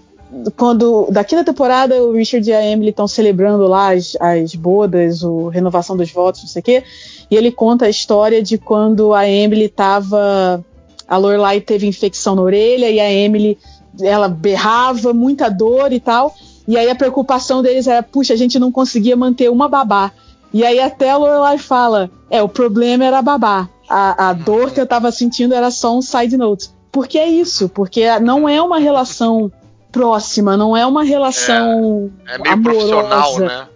quando 0.56 1.08
da 1.12 1.24
quinta 1.24 1.43
temporada 1.43 2.02
o 2.04 2.13
Richard 2.13 2.50
e 2.50 2.54
a 2.54 2.65
Emily 2.65 2.89
estão 2.89 3.08
celebrando 3.08 3.67
lá 3.67 3.93
as, 3.93 4.15
as 4.19 4.56
bodas, 4.56 5.24
o 5.24 5.50
renovação 5.50 5.95
dos 5.97 6.12
votos, 6.12 6.41
não 6.41 6.50
sei 6.50 6.60
o 6.62 6.63
quê, 6.63 6.84
e 7.30 7.36
ele 7.36 7.52
conta 7.52 7.86
a 7.86 7.89
história 7.89 8.41
de 8.41 8.58
quando 8.58 9.13
a 9.13 9.28
Emily 9.28 9.69
tava 9.69 10.63
a 11.08 11.17
Lorelai 11.17 11.60
teve 11.60 11.86
infecção 11.86 12.36
na 12.36 12.41
orelha 12.41 12.89
e 12.89 12.97
a 12.97 13.12
Emily 13.12 13.58
ela 14.00 14.30
berrava, 14.30 15.13
muita 15.13 15.50
dor 15.50 15.91
e 15.91 16.00
tal. 16.00 16.34
E 16.65 16.78
aí 16.78 16.89
a 16.89 16.95
preocupação 16.95 17.62
deles 17.62 17.86
era, 17.86 18.02
puxa, 18.02 18.34
a 18.34 18.38
gente 18.38 18.58
não 18.58 18.71
conseguia 18.71 19.17
manter 19.17 19.52
uma 19.52 19.67
babá. 19.67 20.13
E 20.54 20.66
aí 20.66 20.80
até 20.80 21.10
a 21.12 21.18
Lorelai 21.18 21.58
fala, 21.58 22.10
é, 22.30 22.42
o 22.42 22.50
problema 22.50 23.06
era 23.06 23.20
a 23.20 23.22
babá. 23.22 23.70
A, 23.90 24.30
a 24.30 24.34
dor 24.34 24.72
que 24.72 24.80
eu 24.80 24.88
tava 24.88 25.12
sentindo 25.12 25.54
era 25.54 25.70
só 25.72 25.96
um 25.98 26.02
side 26.02 26.36
note. 26.38 26.70
Porque 26.92 27.18
é 27.18 27.28
isso, 27.28 27.70
porque 27.70 28.20
não 28.20 28.48
é 28.48 28.62
uma 28.62 28.80
relação 28.80 29.52
próxima, 29.92 30.56
não 30.58 30.76
é 30.76 30.86
uma 30.86 31.04
relação 31.04 32.12
É 32.28 32.38
meio 32.38 32.54
amorosa. 32.54 32.62
profissional, 32.64 33.40
né? 33.40 33.68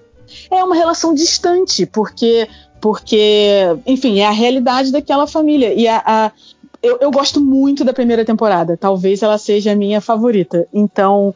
É 0.52 0.64
uma 0.64 0.76
relação 0.76 1.14
distante, 1.14 1.86
porque, 1.86 2.48
porque, 2.82 3.68
enfim, 3.86 4.20
é 4.20 4.26
a 4.28 4.32
realidade 4.32 4.92
daquela 4.92 5.28
família. 5.28 5.74
E 5.74 5.88
a, 5.88 6.02
a- 6.06 6.32
eu, 6.84 6.98
eu 7.02 7.10
gosto 7.12 7.42
muito 7.42 7.84
da 7.84 7.94
primeira 7.94 8.24
temporada. 8.26 8.78
Talvez 8.78 9.24
ela 9.24 9.38
seja 9.38 9.72
a 9.72 9.76
minha 9.76 10.00
favorita. 10.02 10.68
Então, 10.74 11.34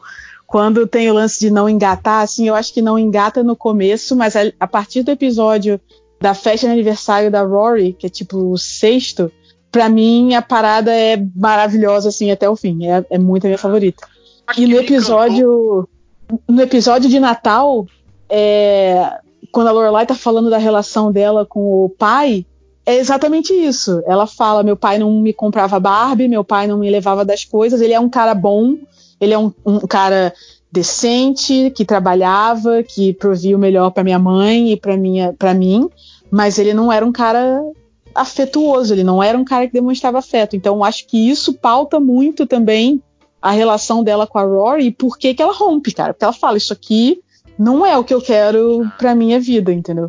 quando 0.50 0.84
tem 0.84 1.08
o 1.08 1.14
lance 1.14 1.38
de 1.38 1.48
não 1.48 1.68
engatar, 1.68 2.24
assim, 2.24 2.48
eu 2.48 2.56
acho 2.56 2.74
que 2.74 2.82
não 2.82 2.98
engata 2.98 3.40
no 3.40 3.54
começo, 3.54 4.16
mas 4.16 4.34
a, 4.34 4.40
a 4.58 4.66
partir 4.66 5.04
do 5.04 5.12
episódio 5.12 5.80
da 6.20 6.34
festa 6.34 6.66
de 6.66 6.72
aniversário 6.72 7.30
da 7.30 7.44
Rory, 7.44 7.92
que 7.92 8.08
é 8.08 8.10
tipo 8.10 8.36
o 8.50 8.58
sexto, 8.58 9.30
pra 9.70 9.88
mim 9.88 10.34
a 10.34 10.42
parada 10.42 10.92
é 10.92 11.24
maravilhosa, 11.36 12.08
assim, 12.08 12.32
até 12.32 12.50
o 12.50 12.56
fim. 12.56 12.84
É, 12.84 13.06
é 13.10 13.16
muito 13.16 13.44
a 13.44 13.46
minha 13.46 13.58
favorita. 13.58 14.04
Acho 14.44 14.60
E 14.60 14.66
no 14.66 14.76
episódio. 14.76 15.88
No 16.48 16.62
episódio 16.62 17.08
de 17.08 17.20
Natal, 17.20 17.86
é, 18.28 19.20
quando 19.52 19.68
a 19.68 19.72
Lorelai 19.72 20.04
tá 20.04 20.16
falando 20.16 20.50
da 20.50 20.58
relação 20.58 21.12
dela 21.12 21.46
com 21.46 21.84
o 21.84 21.88
pai, 21.88 22.44
é 22.84 22.96
exatamente 22.96 23.52
isso. 23.52 24.02
Ela 24.04 24.26
fala: 24.26 24.64
meu 24.64 24.76
pai 24.76 24.98
não 24.98 25.12
me 25.20 25.32
comprava 25.32 25.78
Barbie, 25.78 26.26
meu 26.26 26.42
pai 26.42 26.66
não 26.66 26.78
me 26.78 26.90
levava 26.90 27.24
das 27.24 27.44
coisas, 27.44 27.80
ele 27.80 27.92
é 27.92 28.00
um 28.00 28.08
cara 28.08 28.34
bom, 28.34 28.76
ele 29.20 29.34
é 29.34 29.38
um, 29.38 29.52
um 29.64 29.80
cara 29.80 30.32
decente, 30.72 31.72
que 31.74 31.84
trabalhava, 31.84 32.82
que 32.82 33.12
provia 33.12 33.56
o 33.56 33.60
melhor 33.60 33.90
pra 33.90 34.04
minha 34.04 34.18
mãe 34.18 34.72
e 34.72 34.76
pra 34.76 34.96
minha 34.96 35.32
para 35.32 35.52
mim, 35.52 35.88
mas 36.30 36.58
ele 36.58 36.72
não 36.72 36.92
era 36.92 37.04
um 37.04 37.12
cara 37.12 37.60
afetuoso, 38.14 38.94
ele 38.94 39.04
não 39.04 39.22
era 39.22 39.36
um 39.36 39.44
cara 39.44 39.66
que 39.66 39.72
demonstrava 39.72 40.18
afeto. 40.18 40.56
Então 40.56 40.84
acho 40.84 41.06
que 41.06 41.28
isso 41.28 41.54
pauta 41.54 41.98
muito 41.98 42.46
também 42.46 43.02
a 43.42 43.50
relação 43.50 44.04
dela 44.04 44.26
com 44.26 44.38
a 44.38 44.42
Rory 44.42 44.86
e 44.86 44.92
por 44.92 45.18
que 45.18 45.34
que 45.34 45.42
ela 45.42 45.52
rompe, 45.52 45.92
cara. 45.92 46.12
Porque 46.12 46.24
ela 46.24 46.32
fala, 46.32 46.56
isso 46.56 46.72
aqui 46.72 47.20
não 47.58 47.84
é 47.84 47.96
o 47.96 48.04
que 48.04 48.14
eu 48.14 48.20
quero 48.20 48.90
pra 48.98 49.14
minha 49.14 49.40
vida, 49.40 49.72
entendeu? 49.72 50.08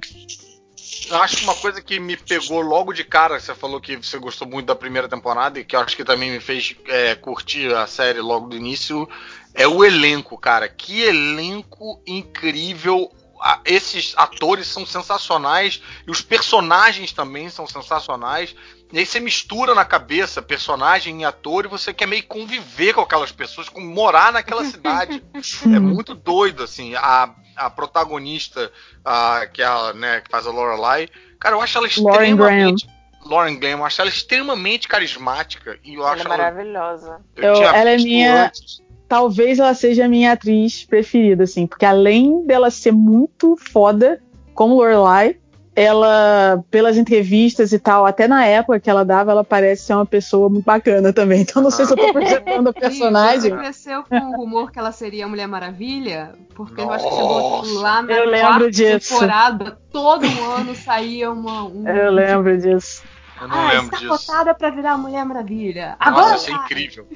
Eu 1.11 1.21
acho 1.21 1.37
que 1.37 1.43
uma 1.43 1.55
coisa 1.55 1.81
que 1.81 1.99
me 1.99 2.15
pegou 2.15 2.61
logo 2.61 2.93
de 2.93 3.03
cara, 3.03 3.37
você 3.39 3.53
falou 3.53 3.81
que 3.81 3.97
você 3.97 4.17
gostou 4.17 4.47
muito 4.47 4.67
da 4.67 4.75
primeira 4.75 5.09
temporada 5.09 5.59
e 5.59 5.65
que 5.65 5.75
eu 5.75 5.79
acho 5.81 5.95
que 5.95 6.05
também 6.05 6.31
me 6.31 6.39
fez 6.39 6.73
é, 6.87 7.15
curtir 7.15 7.73
a 7.73 7.85
série 7.85 8.21
logo 8.21 8.47
do 8.47 8.55
início, 8.55 9.07
é 9.53 9.67
o 9.67 9.83
elenco, 9.83 10.37
cara. 10.37 10.69
Que 10.69 11.01
elenco 11.01 12.01
incrível. 12.07 13.11
Ah, 13.41 13.59
Esses 13.65 14.13
atores 14.15 14.67
são 14.67 14.85
sensacionais 14.85 15.81
e 16.07 16.11
os 16.11 16.21
personagens 16.21 17.11
também 17.11 17.49
são 17.49 17.67
sensacionais. 17.67 18.55
E 18.93 18.99
aí 18.99 19.05
você 19.05 19.19
mistura 19.19 19.73
na 19.73 19.83
cabeça 19.83 20.41
personagem 20.41 21.21
e 21.21 21.25
ator 21.25 21.65
e 21.65 21.69
você 21.69 21.93
quer 21.93 22.05
meio 22.05 22.23
conviver 22.23 22.93
com 22.93 23.01
aquelas 23.01 23.31
pessoas, 23.31 23.67
com 23.67 23.81
morar 23.81 24.31
naquela 24.31 24.63
cidade. 24.63 25.21
É 25.63 25.79
muito 25.79 26.13
doido, 26.13 26.63
assim. 26.63 26.93
A, 26.95 27.33
a 27.65 27.69
protagonista, 27.69 28.71
a, 29.03 29.47
que, 29.51 29.61
é 29.61 29.65
a, 29.65 29.93
né, 29.93 30.21
que 30.21 30.29
faz 30.29 30.45
a 30.47 30.51
Lorelai, 30.51 31.07
cara, 31.39 31.55
eu 31.55 31.61
acho 31.61 31.77
ela 31.77 31.87
Lauren 31.97 32.31
extremamente. 32.31 32.87
Lauren 33.25 33.59
Graham, 33.59 33.77
eu 33.79 33.85
acho 33.85 34.01
ela 34.01 34.09
extremamente 34.09 34.87
carismática. 34.87 35.77
E 35.83 35.93
eu 35.93 36.01
Ela 36.01 36.13
acho 36.13 36.25
é 36.25 36.29
maravilhosa. 36.29 37.21
Eu- 37.35 37.53
tinha 37.53 37.67
ela 37.69 37.89
é 37.91 37.97
minha- 37.97 38.45
antes. 38.45 38.81
Talvez 39.07 39.59
ela 39.59 39.73
seja 39.73 40.05
a 40.05 40.07
minha 40.07 40.31
atriz 40.31 40.85
preferida, 40.85 41.43
assim, 41.43 41.67
porque 41.67 41.85
além 41.85 42.45
dela 42.47 42.71
ser 42.71 42.93
muito 42.93 43.57
foda 43.57 44.21
como 44.53 44.75
Lorelai, 44.75 45.37
ela, 45.75 46.63
pelas 46.69 46.97
entrevistas 46.97 47.71
e 47.71 47.79
tal, 47.79 48.05
até 48.05 48.27
na 48.27 48.45
época 48.45 48.79
que 48.79 48.89
ela 48.89 49.05
dava, 49.05 49.31
ela 49.31 49.43
parece 49.43 49.83
ser 49.83 49.93
uma 49.93 50.05
pessoa 50.05 50.49
muito 50.49 50.65
bacana 50.65 51.13
também. 51.13 51.41
Então 51.51 51.61
não 51.61 51.71
sei 51.71 51.85
se 51.85 51.93
eu 51.93 51.97
tô 51.97 52.11
projetando 52.13 52.69
a 52.69 52.73
personagem. 52.73 53.51
Você 53.51 53.57
cresceu 53.57 54.03
com 54.03 54.15
o 54.15 54.35
rumor 54.37 54.71
que 54.71 54.79
ela 54.79 54.91
seria 54.91 55.25
a 55.25 55.27
Mulher 55.27 55.47
Maravilha? 55.47 56.33
Porque 56.53 56.79
eu 56.79 56.91
acho 56.91 57.03
que 57.03 57.15
Nossa. 57.15 57.65
chegou 57.67 57.81
lá 57.81 58.01
na 58.01 58.13
Eu 58.13 58.29
lembro 58.29 58.71
disso. 58.71 59.13
temporada, 59.13 59.79
todo 59.91 60.25
ano 60.25 60.75
saía 60.75 61.31
uma. 61.31 61.65
Um, 61.65 61.87
Eu 61.87 62.11
lembro 62.11 62.57
disso. 62.57 63.03
Eu 63.41 63.47
não 63.47 63.57
ah, 63.57 63.71
lembro 63.73 63.85
está 63.85 63.97
disso. 63.97 64.09
cotada 64.09 64.53
pra 64.53 64.69
virar 64.69 64.91
a 64.93 64.97
Mulher 64.97 65.25
Maravilha. 65.25 65.97
Nossa, 65.99 66.09
Agora 66.09 66.35
isso 66.37 66.49
é 66.49 66.53
incrível. 66.53 67.07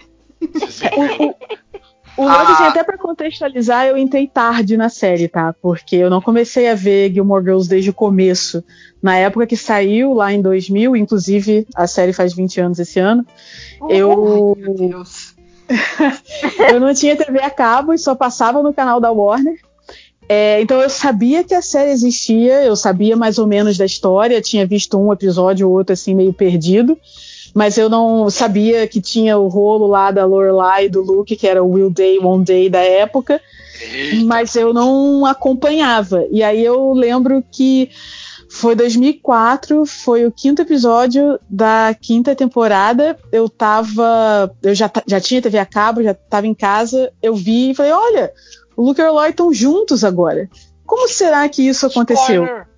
Isso 0.41 0.85
é 0.85 0.87
incrível. 0.87 1.35
O 2.17 2.23
lance, 2.25 2.37
Ah. 2.39 2.53
assim, 2.53 2.63
até 2.63 2.83
pra 2.83 2.97
contextualizar, 2.97 3.87
eu 3.87 3.97
entrei 3.97 4.25
tarde 4.27 4.77
na 4.77 4.87
série, 4.89 5.27
tá? 5.27 5.53
Porque 5.61 5.95
eu 5.97 6.09
não 6.09 6.21
comecei 6.21 6.69
a 6.69 6.75
ver 6.75 7.11
Gilmore 7.13 7.43
Girls 7.43 7.67
desde 7.67 7.89
o 7.89 7.93
começo. 7.93 8.63
Na 9.01 9.17
época 9.17 9.45
que 9.45 9.57
saiu, 9.57 10.13
lá 10.13 10.31
em 10.31 10.41
2000, 10.41 10.95
inclusive 10.95 11.67
a 11.75 11.85
série 11.87 12.13
faz 12.13 12.33
20 12.33 12.59
anos 12.61 12.79
esse 12.79 12.99
ano, 12.99 13.25
eu, 13.89 14.55
Meu 14.57 14.73
Deus. 14.73 15.35
eu 16.71 16.79
não 16.79 16.93
tinha 16.93 17.15
TV 17.15 17.39
a 17.41 17.49
cabo 17.49 17.93
e 17.93 17.97
só 17.97 18.15
passava 18.15 18.61
no 18.63 18.73
canal 18.73 18.99
da 18.99 19.11
Warner. 19.11 19.59
É, 20.27 20.59
então 20.61 20.81
eu 20.81 20.89
sabia 20.89 21.43
que 21.43 21.53
a 21.53 21.61
série 21.61 21.91
existia, 21.91 22.63
eu 22.63 22.75
sabia 22.75 23.15
mais 23.15 23.37
ou 23.37 23.45
menos 23.45 23.77
da 23.77 23.85
história, 23.85 24.41
tinha 24.41 24.65
visto 24.65 24.97
um 24.99 25.13
episódio 25.13 25.67
ou 25.69 25.77
outro 25.77 25.93
assim 25.93 26.15
meio 26.15 26.33
perdido, 26.33 26.97
mas 27.55 27.77
eu 27.77 27.89
não 27.89 28.29
sabia 28.29 28.85
que 28.85 28.99
tinha 28.99 29.37
o 29.37 29.47
rolo 29.47 29.87
lá 29.87 30.11
da 30.11 30.25
Lorelai 30.25 30.87
e 30.87 30.89
do 30.89 31.01
Luke, 31.01 31.37
que 31.37 31.47
era 31.47 31.63
o 31.63 31.71
Will 31.71 31.89
Day, 31.89 32.19
One 32.19 32.43
Day 32.43 32.69
da 32.69 32.81
época, 32.81 33.39
Eita. 33.81 34.25
mas 34.25 34.57
eu 34.57 34.73
não 34.73 35.25
acompanhava. 35.25 36.25
E 36.29 36.43
aí 36.43 36.61
eu 36.61 36.91
lembro 36.91 37.41
que 37.49 37.89
foi 38.49 38.75
2004, 38.75 39.85
foi 39.85 40.25
o 40.25 40.31
quinto 40.33 40.63
episódio 40.63 41.39
da 41.49 41.95
quinta 41.99 42.35
temporada. 42.35 43.17
Eu 43.31 43.47
tava. 43.47 44.53
Eu 44.61 44.75
já, 44.75 44.91
já 45.07 45.21
tinha 45.21 45.41
TV 45.41 45.57
a 45.57 45.65
cabo, 45.65 46.03
já 46.03 46.13
tava 46.13 46.47
em 46.47 46.53
casa. 46.53 47.09
Eu 47.23 47.35
vi 47.35 47.71
e 47.71 47.73
falei: 47.73 47.93
olha, 47.93 48.33
o 48.75 48.85
Luke 48.85 48.99
e 48.99 49.03
a 49.03 49.07
Eloy 49.07 49.29
estão 49.29 49.53
juntos 49.53 50.03
agora. 50.03 50.49
Como 50.85 51.07
será 51.07 51.47
que 51.47 51.65
isso 51.65 51.85
aconteceu? 51.85 52.43
Spoiler. 52.43 52.74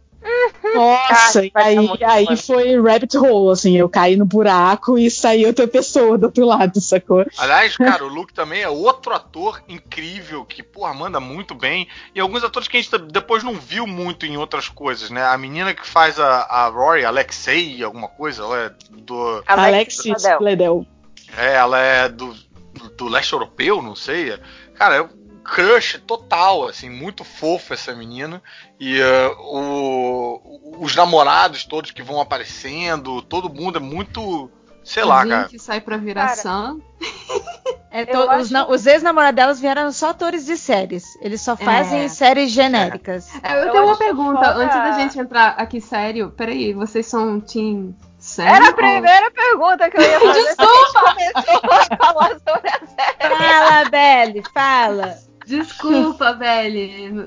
Nossa, 0.73 1.41
Ah, 1.53 1.71
e 1.71 1.77
aí, 1.79 2.27
aí 2.27 2.37
foi 2.37 2.79
rabbit 2.81 3.17
hole, 3.17 3.51
assim, 3.51 3.77
eu 3.77 3.89
caí 3.89 4.15
no 4.15 4.25
buraco 4.25 4.97
e 4.97 5.09
saí 5.09 5.45
outra 5.45 5.67
pessoa 5.67 6.17
do 6.17 6.25
outro 6.25 6.45
lado, 6.45 6.79
sacou? 6.81 7.25
Aliás, 7.37 7.77
cara, 7.77 8.03
o 8.03 8.07
Luke 8.07 8.33
também 8.33 8.61
é 8.61 8.69
outro 8.69 9.13
ator 9.13 9.61
incrível 9.67 10.45
que, 10.45 10.61
porra, 10.61 10.93
manda 10.93 11.19
muito 11.19 11.55
bem. 11.55 11.87
E 12.13 12.19
alguns 12.19 12.43
atores 12.43 12.67
que 12.67 12.77
a 12.77 12.81
gente 12.81 12.97
depois 12.97 13.43
não 13.43 13.53
viu 13.53 13.87
muito 13.87 14.25
em 14.25 14.37
outras 14.37 14.69
coisas, 14.69 15.09
né? 15.09 15.23
A 15.25 15.37
menina 15.37 15.73
que 15.73 15.87
faz 15.87 16.19
a, 16.19 16.41
a 16.41 16.67
Rory, 16.67 17.05
Alexei, 17.05 17.83
alguma 17.83 18.07
coisa, 18.07 18.43
ela 18.43 18.57
é 18.59 18.71
do. 18.91 19.43
Alexis 19.47 20.21
Bledel. 20.21 20.39
Bledel. 20.39 20.85
É, 21.37 21.55
ela 21.55 21.79
é 21.79 22.09
do, 22.09 22.33
do 22.97 23.07
leste 23.07 23.33
europeu, 23.33 23.81
não 23.81 23.95
sei. 23.95 24.37
Cara, 24.75 25.03
um 25.03 25.26
crush 25.47 25.99
total, 26.05 26.67
assim, 26.67 26.89
muito 26.89 27.23
fofo 27.23 27.73
essa 27.73 27.93
menina. 27.95 28.41
E 28.79 28.99
eh, 28.99 29.31
o, 29.39 30.77
os 30.79 30.95
namorados 30.95 31.63
todos 31.65 31.91
que 31.91 32.03
vão 32.03 32.19
aparecendo, 32.21 33.21
todo 33.21 33.49
mundo 33.49 33.77
é 33.77 33.81
muito. 33.81 34.49
Sei 34.83 35.03
lá, 35.03 35.23
Jim 35.23 35.29
cara. 35.29 35.47
que 35.49 35.59
sai 35.59 35.81
pra 35.81 35.97
virar 35.97 36.27
Cara, 36.27 36.35
Sam. 36.37 36.79
É, 37.89 38.05
to- 38.05 38.17
os, 38.37 38.53
acho- 38.53 38.71
os 38.71 38.85
ex-namorados 38.85 39.35
delas 39.35 39.59
vieram 39.59 39.91
só 39.91 40.09
atores 40.09 40.45
de 40.45 40.55
séries. 40.57 41.03
Eles 41.21 41.41
só 41.41 41.55
fazem 41.57 42.01
É. 42.03 42.07
séries 42.09 42.51
genéricas. 42.51 43.27
É, 43.41 43.53
Eu, 43.53 43.57
Eu 43.65 43.71
tenho 43.71 43.85
uma 43.85 43.97
pergunta, 43.97 44.37
foda- 44.45 44.55
antes 44.57 44.75
da 44.75 44.91
gente 44.91 45.17
entrar 45.17 45.47
aqui 45.57 45.81
sério. 45.81 46.29
Peraí, 46.37 46.73
vocês 46.73 47.07
são 47.07 47.39
Team 47.39 47.95
Sam? 48.19 48.43
Era 48.43 48.65
a 48.65 48.67
ou- 48.69 48.73
primeira 48.75 49.31
pergunta 49.31 49.89
que 49.89 49.97
eu 49.97 50.01
ia 50.01 50.19
fazer. 50.19 50.43
Desculpa! 50.43 51.15
Começou 51.15 51.61
a 51.89 51.97
falar 51.97 52.29
sobre 52.47 52.69
a 52.69 52.79
série. 52.85 53.35
Fala, 53.35 53.89
Belle, 53.89 54.43
fala. 54.53 55.17
Desculpa, 55.47 56.33
Belle. 56.33 57.25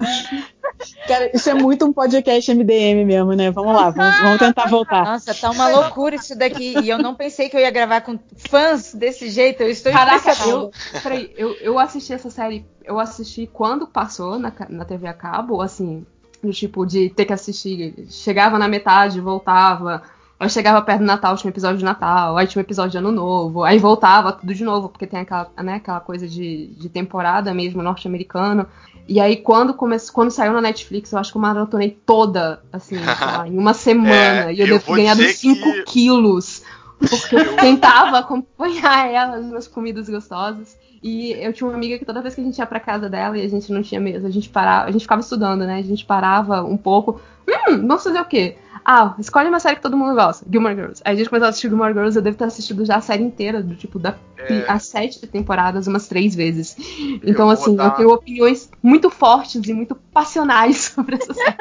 Cara, 1.08 1.30
isso 1.34 1.48
é 1.48 1.54
muito 1.54 1.86
um 1.86 1.92
podcast 1.92 2.54
MDM 2.54 3.04
mesmo, 3.06 3.32
né? 3.32 3.50
Vamos 3.50 3.74
lá, 3.74 3.88
vamos, 3.88 4.20
vamos 4.20 4.38
tentar 4.38 4.66
voltar. 4.66 5.04
Nossa, 5.04 5.34
tá 5.34 5.50
uma 5.50 5.68
loucura 5.68 6.16
isso 6.16 6.36
daqui. 6.36 6.78
E 6.78 6.90
eu 6.90 6.98
não 6.98 7.14
pensei 7.14 7.48
que 7.48 7.56
eu 7.56 7.60
ia 7.60 7.70
gravar 7.70 8.02
com 8.02 8.18
fãs 8.36 8.94
desse 8.94 9.30
jeito. 9.30 9.62
Eu 9.62 9.70
estou 9.70 9.90
Caraca, 9.90 10.32
eu, 10.46 10.70
peraí, 11.02 11.32
eu, 11.36 11.54
eu 11.60 11.78
assisti 11.78 12.12
essa 12.12 12.28
série, 12.28 12.66
eu 12.84 13.00
assisti 13.00 13.48
quando 13.50 13.86
passou 13.86 14.38
na, 14.38 14.52
na 14.68 14.84
TV 14.84 15.08
a 15.08 15.14
cabo, 15.14 15.62
assim, 15.62 16.04
do 16.42 16.52
tipo, 16.52 16.84
de 16.84 17.08
ter 17.08 17.24
que 17.24 17.32
assistir, 17.32 18.06
chegava 18.10 18.58
na 18.58 18.68
metade, 18.68 19.18
voltava, 19.18 20.02
aí 20.40 20.48
chegava 20.48 20.80
perto 20.80 21.00
do 21.00 21.06
Natal, 21.06 21.36
tinha 21.36 21.48
um 21.48 21.52
episódio 21.52 21.78
de 21.78 21.84
Natal, 21.84 22.36
aí 22.36 22.46
tinha 22.46 22.60
um 22.60 22.64
episódio 22.64 22.92
de 22.92 22.98
Ano 22.98 23.12
Novo, 23.12 23.62
aí 23.62 23.78
voltava 23.78 24.32
tudo 24.32 24.54
de 24.54 24.64
novo, 24.64 24.88
porque 24.88 25.06
tem 25.06 25.20
aquela, 25.20 25.50
né, 25.62 25.74
aquela 25.74 26.00
coisa 26.00 26.26
de, 26.26 26.68
de 26.68 26.88
temporada 26.88 27.52
mesmo, 27.52 27.82
norte-americano. 27.82 28.66
E 29.06 29.20
aí, 29.20 29.36
quando, 29.36 29.74
come... 29.74 29.96
quando 30.12 30.30
saiu 30.30 30.52
na 30.52 30.60
Netflix, 30.60 31.12
eu 31.12 31.18
acho 31.18 31.32
que 31.32 31.36
eu 31.36 31.42
maratonei 31.42 31.90
toda, 32.06 32.62
assim, 32.72 32.96
lá, 33.04 33.46
em 33.46 33.58
uma 33.58 33.74
semana. 33.74 34.50
É, 34.50 34.54
e 34.54 34.60
eu, 34.60 34.66
eu 34.66 34.78
devo 34.78 34.86
ter 34.86 34.96
ganhado 34.96 35.20
dizer 35.20 35.34
5 35.34 35.60
que- 35.60 35.82
quilos. 35.84 36.62
Porque 36.98 37.34
eu 37.34 37.56
tentava 37.58 38.18
acompanhar 38.18 39.10
ela 39.10 39.38
nas 39.38 39.66
comidas 39.66 40.08
gostosas. 40.08 40.78
E 41.02 41.32
eu 41.32 41.52
tinha 41.52 41.66
uma 41.66 41.76
amiga 41.76 41.98
que 41.98 42.04
toda 42.04 42.20
vez 42.20 42.34
que 42.34 42.40
a 42.40 42.44
gente 42.44 42.58
ia 42.58 42.66
pra 42.66 42.78
casa 42.78 43.08
dela 43.08 43.36
e 43.36 43.42
a 43.42 43.48
gente 43.48 43.72
não 43.72 43.82
tinha 43.82 43.98
mesa, 44.00 44.28
a 44.28 44.30
gente 44.30 44.50
parava, 44.50 44.86
a 44.88 44.90
gente 44.90 45.02
ficava 45.02 45.22
estudando, 45.22 45.64
né? 45.64 45.78
A 45.78 45.82
gente 45.82 46.04
parava 46.04 46.62
um 46.62 46.76
pouco. 46.76 47.20
Hum, 47.48 47.86
vamos 47.86 48.02
fazer 48.04 48.20
o 48.20 48.24
quê? 48.24 48.56
Ah, 48.84 49.14
escolhe 49.18 49.48
uma 49.48 49.60
série 49.60 49.76
que 49.76 49.82
todo 49.82 49.96
mundo 49.96 50.14
gosta, 50.14 50.44
Gilmore 50.50 50.74
Girls. 50.74 51.02
Aí 51.04 51.12
a 51.14 51.16
gente 51.16 51.28
começou 51.28 51.46
a 51.46 51.48
assistir 51.50 51.68
Gilmore 51.68 51.92
Girls, 51.92 52.16
eu 52.16 52.22
devo 52.22 52.36
ter 52.36 52.44
assistido 52.44 52.84
já 52.84 52.96
a 52.96 53.00
série 53.00 53.22
inteira, 53.22 53.62
do 53.62 53.74
tipo, 53.76 53.98
da, 53.98 54.14
É. 54.38 54.64
as 54.66 54.86
sete 54.86 55.26
temporadas, 55.26 55.86
umas 55.86 56.08
três 56.08 56.34
vezes. 56.34 56.76
Então, 57.22 57.44
vou 57.46 57.50
assim, 57.50 57.76
dar- 57.76 57.84
eu 57.88 57.90
tenho 57.92 58.10
opiniões 58.10 58.70
muito 58.82 59.10
fortes 59.10 59.62
e 59.68 59.74
muito 59.74 59.94
passionais 59.94 60.78
sobre 60.96 61.16
essa 61.16 61.34
série. 61.34 61.56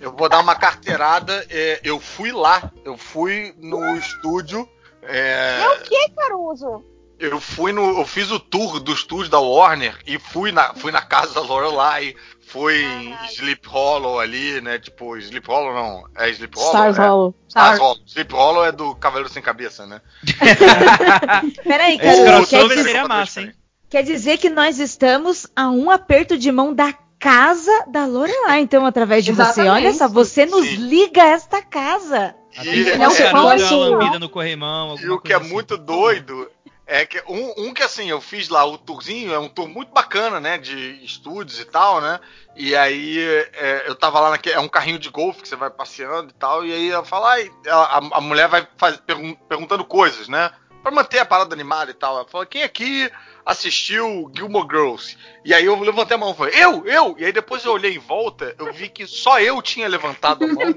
Eu 0.00 0.12
vou 0.12 0.28
dar 0.28 0.40
uma 0.40 0.54
carteirada. 0.54 1.44
é, 1.50 1.80
eu 1.82 1.98
fui 1.98 2.30
lá, 2.30 2.70
eu 2.84 2.96
fui 2.96 3.52
no 3.60 3.96
estúdio. 3.96 4.68
é, 5.02 5.60
É 5.60 5.68
o 5.68 5.80
que, 5.82 6.08
Caruso? 6.10 6.84
eu 7.18 7.40
fui 7.40 7.72
no. 7.72 7.98
Eu 7.98 8.06
fiz 8.06 8.30
o 8.30 8.38
tour 8.40 8.80
do 8.80 8.92
estúdio 8.92 9.30
da 9.30 9.38
Warner 9.40 9.96
e 10.06 10.18
fui 10.18 10.52
na, 10.52 10.72
fui 10.74 10.92
na 10.92 11.00
casa 11.02 11.34
da 11.34 11.40
Lorelai. 11.40 12.14
Fui 12.54 12.84
em. 12.84 13.12
Sleep 13.32 13.68
Hollow 13.68 14.20
ali, 14.20 14.60
né? 14.60 14.78
Tipo, 14.78 15.16
Sleep 15.16 15.44
Hollow 15.46 15.74
não. 15.74 16.04
É 16.16 16.30
Sleep 16.30 16.56
Hollow? 16.56 16.70
Stars 16.72 16.98
é. 16.98 17.00
Hollow. 17.08 17.34
Stars 17.48 17.78
Hollow. 17.80 17.98
Sleep 18.06 18.32
Hollow 18.32 18.64
é 18.64 18.70
do 18.70 18.94
Cavaleiro 18.94 19.28
Sem 19.28 19.42
Cabeça, 19.42 19.84
né? 19.86 20.00
Peraí, 21.64 21.94
É, 21.94 21.98
Caruso, 21.98 22.22
Esse 22.22 22.24
crossover 22.24 22.46
quer, 22.48 22.60
todas 22.60 22.76
dizer, 22.76 22.84
seria 22.84 23.02
as 23.02 23.08
massa, 23.08 23.40
hein? 23.42 23.52
quer 23.90 24.02
dizer 24.02 24.38
que 24.38 24.50
nós 24.50 24.78
estamos 24.78 25.46
a 25.54 25.68
um 25.68 25.90
aperto 25.90 26.36
de 26.38 26.50
mão 26.52 26.72
da 26.74 26.92
casa 27.18 27.84
da 27.88 28.04
Lorelai, 28.06 28.60
então, 28.60 28.84
através 28.84 29.24
de 29.24 29.32
você. 29.32 29.42
Exatamente. 29.62 29.70
Olha 29.86 29.92
só, 29.94 30.08
você 30.08 30.44
nos 30.46 30.66
Sim. 30.66 30.76
liga 30.76 31.22
a 31.22 31.28
esta 31.28 31.62
casa. 31.62 32.34
E- 32.62 32.84
que 32.84 32.90
é 32.90 33.08
o 33.08 33.16
carona, 33.16 33.50
posso- 33.58 33.76
uma 33.76 33.88
lambida 33.98 34.18
no 34.20 34.28
corrimão, 34.28 34.96
E 35.00 35.08
o 35.10 35.18
que 35.18 35.32
é 35.32 35.36
assim. 35.36 35.48
muito 35.48 35.76
doido 35.76 36.48
é 36.86 37.06
que 37.06 37.22
um, 37.26 37.68
um 37.68 37.74
que 37.74 37.82
assim, 37.82 38.10
eu 38.10 38.20
fiz 38.20 38.48
lá 38.48 38.64
o 38.64 38.76
tourzinho, 38.76 39.32
é 39.32 39.38
um 39.38 39.48
tour 39.48 39.68
muito 39.68 39.92
bacana, 39.92 40.38
né? 40.38 40.58
De 40.58 41.02
estúdios 41.04 41.58
e 41.58 41.64
tal, 41.64 42.00
né? 42.00 42.20
E 42.54 42.76
aí 42.76 43.18
é, 43.54 43.84
eu 43.86 43.94
tava 43.94 44.20
lá 44.20 44.30
naquele. 44.30 44.56
É 44.56 44.60
um 44.60 44.68
carrinho 44.68 44.98
de 44.98 45.08
golfe 45.08 45.42
que 45.42 45.48
você 45.48 45.56
vai 45.56 45.70
passeando 45.70 46.30
e 46.30 46.34
tal, 46.34 46.64
e 46.64 46.72
aí 46.72 46.90
ela 46.90 47.04
fala, 47.04 47.36
a, 47.68 47.96
a 47.96 48.20
mulher 48.20 48.48
vai 48.48 48.66
faz, 48.76 48.96
pergun- 48.98 49.34
perguntando 49.48 49.84
coisas, 49.84 50.28
né? 50.28 50.50
Pra 50.82 50.92
manter 50.92 51.18
a 51.18 51.24
parada 51.24 51.54
animada 51.54 51.90
e 51.90 51.94
tal. 51.94 52.16
Ela 52.16 52.28
fala, 52.28 52.44
quem 52.44 52.62
aqui 52.62 53.10
assistiu 53.44 54.30
Gilmore 54.34 54.66
Girls? 54.68 55.16
E 55.44 55.52
aí 55.52 55.64
eu 55.64 55.78
levantei 55.78 56.16
a 56.16 56.18
mão 56.18 56.32
e 56.32 56.36
falei, 56.36 56.54
eu, 56.56 56.86
eu! 56.86 57.14
E 57.18 57.24
aí 57.24 57.32
depois 57.32 57.64
eu 57.64 57.72
olhei 57.72 57.94
em 57.94 57.98
volta, 57.98 58.54
eu 58.58 58.72
vi 58.72 58.88
que 58.88 59.06
só 59.06 59.40
eu 59.40 59.60
tinha 59.60 59.88
levantado 59.88 60.44
a 60.44 60.48
mão. 60.48 60.74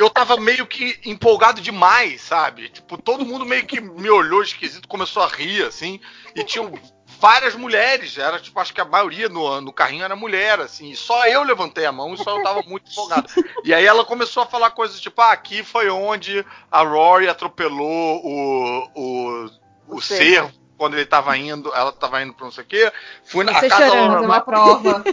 eu 0.00 0.10
tava 0.10 0.36
meio 0.36 0.66
que 0.66 0.98
empolgado 1.04 1.60
demais, 1.60 2.20
sabe? 2.20 2.68
Tipo, 2.68 2.96
todo 2.98 3.24
mundo 3.24 3.44
meio 3.44 3.66
que 3.66 3.80
me 3.80 4.10
olhou 4.10 4.42
esquisito, 4.42 4.88
começou 4.88 5.22
a 5.22 5.28
rir, 5.28 5.64
assim, 5.64 6.00
e 6.34 6.44
tinham 6.44 6.72
várias 7.18 7.54
mulheres, 7.56 8.16
era 8.16 8.38
tipo, 8.38 8.60
acho 8.60 8.72
que 8.72 8.80
a 8.80 8.84
maioria 8.84 9.28
no, 9.28 9.60
no 9.60 9.72
carrinho 9.72 10.04
era 10.04 10.14
mulher, 10.14 10.60
assim, 10.60 10.94
só 10.94 11.26
eu 11.26 11.42
levantei 11.42 11.84
a 11.84 11.92
mão 11.92 12.14
e 12.14 12.18
só 12.18 12.36
eu 12.36 12.42
tava 12.42 12.62
muito 12.62 12.90
empolgado. 12.90 13.28
E 13.64 13.74
aí 13.74 13.84
ela 13.84 14.04
começou 14.04 14.42
a 14.42 14.46
falar 14.46 14.70
coisas 14.70 15.00
tipo, 15.00 15.20
ah, 15.20 15.32
aqui 15.32 15.64
foi 15.64 15.90
onde 15.90 16.44
a 16.70 16.82
Rory 16.82 17.28
atropelou 17.28 18.20
o, 18.24 18.88
o, 18.94 19.50
o, 19.88 19.96
O 19.96 20.00
cervo 20.00 20.57
quando 20.78 20.94
ele 20.94 21.04
tava 21.04 21.36
indo, 21.36 21.70
ela 21.74 21.92
tava 21.92 22.22
indo 22.22 22.32
pra 22.32 22.46
não 22.46 22.52
sei 22.52 22.64
o 22.64 22.66
quê. 22.66 22.90
Fui 23.24 23.44
na 23.44 23.52
Você 23.52 23.68
casa 23.68 23.84
da 23.84 23.90
chorando, 23.90 24.08
Lorelai- 24.12 24.26
uma 24.26 24.40
prova. 24.40 25.04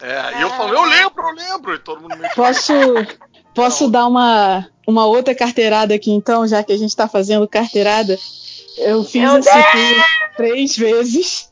É, 0.00 0.38
e 0.38 0.42
eu 0.42 0.50
falei, 0.50 0.74
eu 0.74 0.84
lembro, 0.84 1.22
eu 1.28 1.34
lembro, 1.34 1.74
e 1.74 1.78
todo 1.78 2.02
mundo 2.02 2.16
que- 2.18 2.34
Posso, 2.34 2.72
posso 3.54 3.88
dar 3.88 4.06
uma, 4.06 4.68
uma 4.86 5.06
outra 5.06 5.34
carteirada 5.34 5.94
aqui 5.94 6.10
então, 6.10 6.46
já 6.46 6.62
que 6.62 6.72
a 6.72 6.76
gente 6.76 6.94
tá 6.94 7.08
fazendo 7.08 7.48
carteirada? 7.48 8.18
Eu 8.78 9.02
fiz 9.04 9.22
Meu 9.22 9.38
esse 9.38 9.50
tour 9.50 10.04
três 10.36 10.76
vezes. 10.76 11.50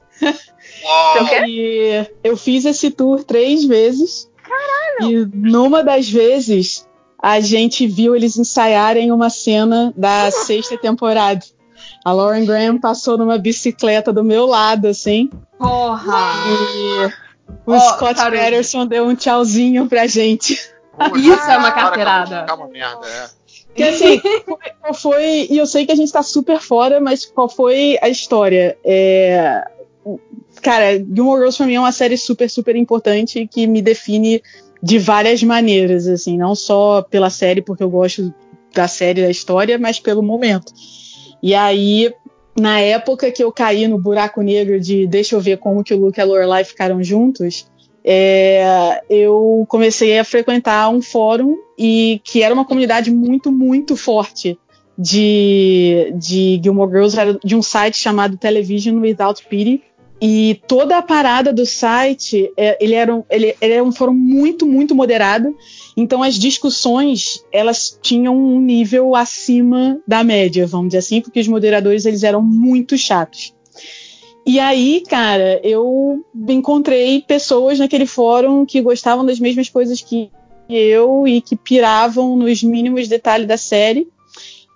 Uau! 0.85 1.47
E 1.47 2.07
eu 2.23 2.37
fiz 2.37 2.65
esse 2.65 2.91
tour 2.91 3.25
três 3.25 3.65
vezes. 3.65 4.29
E 5.01 5.25
numa 5.33 5.83
das 5.83 6.09
vezes, 6.11 6.87
a 7.23 7.41
gente 7.41 7.87
viu 7.87 8.15
eles 8.15 8.37
ensaiarem 8.37 9.11
uma 9.13 9.31
cena 9.31 9.95
da 9.97 10.31
sexta 10.31 10.77
temporada. 10.77 11.41
A 12.05 12.12
Lauren 12.12 12.45
Graham 12.45 12.79
passou 12.79 13.17
numa 13.17 13.38
bicicleta 13.38 14.12
do 14.12 14.25
meu 14.25 14.47
lado, 14.47 14.88
assim. 14.88 15.31
Porra! 15.59 16.33
E 16.47 17.07
o 17.67 17.73
Ó, 17.73 17.79
Scott 17.79 18.15
Caruso. 18.17 18.43
Patterson 18.43 18.87
deu 18.87 19.07
um 19.07 19.15
tchauzinho 19.15 19.87
pra 19.87 20.07
gente. 20.07 20.59
Pô, 20.97 21.17
Isso 21.17 21.51
é 21.51 21.57
uma 21.59 21.71
carteirada. 21.73 22.55
uma 22.55 22.67
merda, 22.69 23.07
é. 23.07 23.27
Que 23.75 23.83
assim, 23.85 24.19
foi- 24.45 24.57
qual 24.81 24.95
foi. 24.95 25.47
E 25.49 25.57
eu 25.57 25.67
sei 25.67 25.87
que 25.87 25.93
a 25.93 25.95
gente 25.95 26.12
tá 26.12 26.23
super 26.23 26.59
fora, 26.61 27.01
mas 27.01 27.25
qual 27.25 27.49
foi 27.49 27.97
a 28.03 28.09
história? 28.09 28.77
É, 28.85 29.65
cara, 30.61 30.99
Gilmore 30.99 31.38
Girls 31.38 31.57
pra 31.57 31.67
mim 31.67 31.75
é 31.77 31.81
uma 31.81 31.93
série 31.93 32.17
super, 32.19 32.51
super 32.51 32.77
importante 32.77 33.47
que 33.47 33.67
me 33.67 33.81
define 33.81 34.43
de 34.83 34.99
várias 34.99 35.43
maneiras, 35.43 36.07
assim, 36.09 36.37
não 36.37 36.55
só 36.55 37.01
pela 37.03 37.31
série, 37.31 37.62
porque 37.62 37.83
eu 37.83 37.88
gosto 37.88 38.35
da 38.75 38.88
série, 38.88 39.23
da 39.23 39.31
história, 39.31 39.79
mas 39.79 39.99
pelo 40.01 40.23
momento. 40.23 40.73
E 41.43 41.55
aí, 41.55 42.13
na 42.59 42.81
época 42.81 43.31
que 43.31 43.43
eu 43.43 43.51
caí 43.51 43.89
no 43.89 43.99
buraco 43.99 44.41
negro 44.43 44.79
de 44.79 45.07
deixa 45.07 45.35
eu 45.35 45.41
ver 45.41 45.59
como 45.59 45.83
que 45.83 45.93
o 45.93 45.99
Luke 45.99 46.19
e 46.19 46.23
a 46.23 46.25
Lorelai 46.25 46.65
ficaram 46.65 47.03
juntos, 47.03 47.67
é, 48.05 49.03
eu 49.09 49.65
comecei 49.69 50.19
a 50.19 50.25
frequentar 50.25 50.89
um 50.89 51.01
fórum 51.01 51.57
e 51.79 52.21
que 52.25 52.43
era 52.43 52.55
uma 52.55 52.65
comunidade 52.65 53.11
muito, 53.11 53.51
muito 53.51 53.97
forte 53.97 54.59
de, 54.99 56.13
de 56.17 56.61
Gilmore 56.63 56.91
Girls, 56.91 57.19
era 57.19 57.39
de 57.43 57.57
um 57.57 57.63
site 57.63 57.97
chamado 57.97 58.37
Television 58.37 59.01
Without 59.01 59.45
Pity. 59.49 59.83
E 60.25 60.61
toda 60.69 60.99
a 60.99 61.03
parada 61.03 61.53
do 61.53 61.67
site, 61.67 62.53
é, 62.57 62.79
ele, 62.81 62.95
era 62.95 63.13
um, 63.13 63.25
ele, 63.29 63.57
ele 63.61 63.73
era 63.75 63.83
um 63.83 63.91
fórum 63.91 64.13
muito, 64.13 64.65
muito 64.65 64.95
moderado. 64.95 65.53
Então 65.97 66.23
as 66.23 66.37
discussões, 66.37 67.45
elas 67.53 67.99
tinham 68.01 68.37
um 68.37 68.61
nível 68.61 69.15
acima 69.15 70.01
da 70.07 70.25
média, 70.25 70.67
vamos 70.67 70.89
dizer 70.89 70.99
assim, 70.99 71.21
porque 71.21 71.41
os 71.41 71.49
moderadores, 71.49 72.07
eles 72.07 72.23
eram 72.23 72.41
muito 72.43 72.97
chatos. 72.97 73.55
E 74.45 74.59
aí, 74.59 75.03
cara, 75.09 75.61
eu 75.63 76.25
encontrei 76.49 77.23
pessoas 77.23 77.79
naquele 77.79 78.07
fórum 78.07 78.67
que 78.67 78.81
gostavam 78.81 79.25
das 79.25 79.39
mesmas 79.39 79.69
coisas 79.69 80.01
que 80.01 80.31
eu 80.69 81.29
e 81.29 81.41
que 81.41 81.55
piravam 81.55 82.37
nos 82.37 82.61
mínimos 82.63 83.07
detalhes 83.07 83.47
da 83.47 83.57
série. 83.57 84.09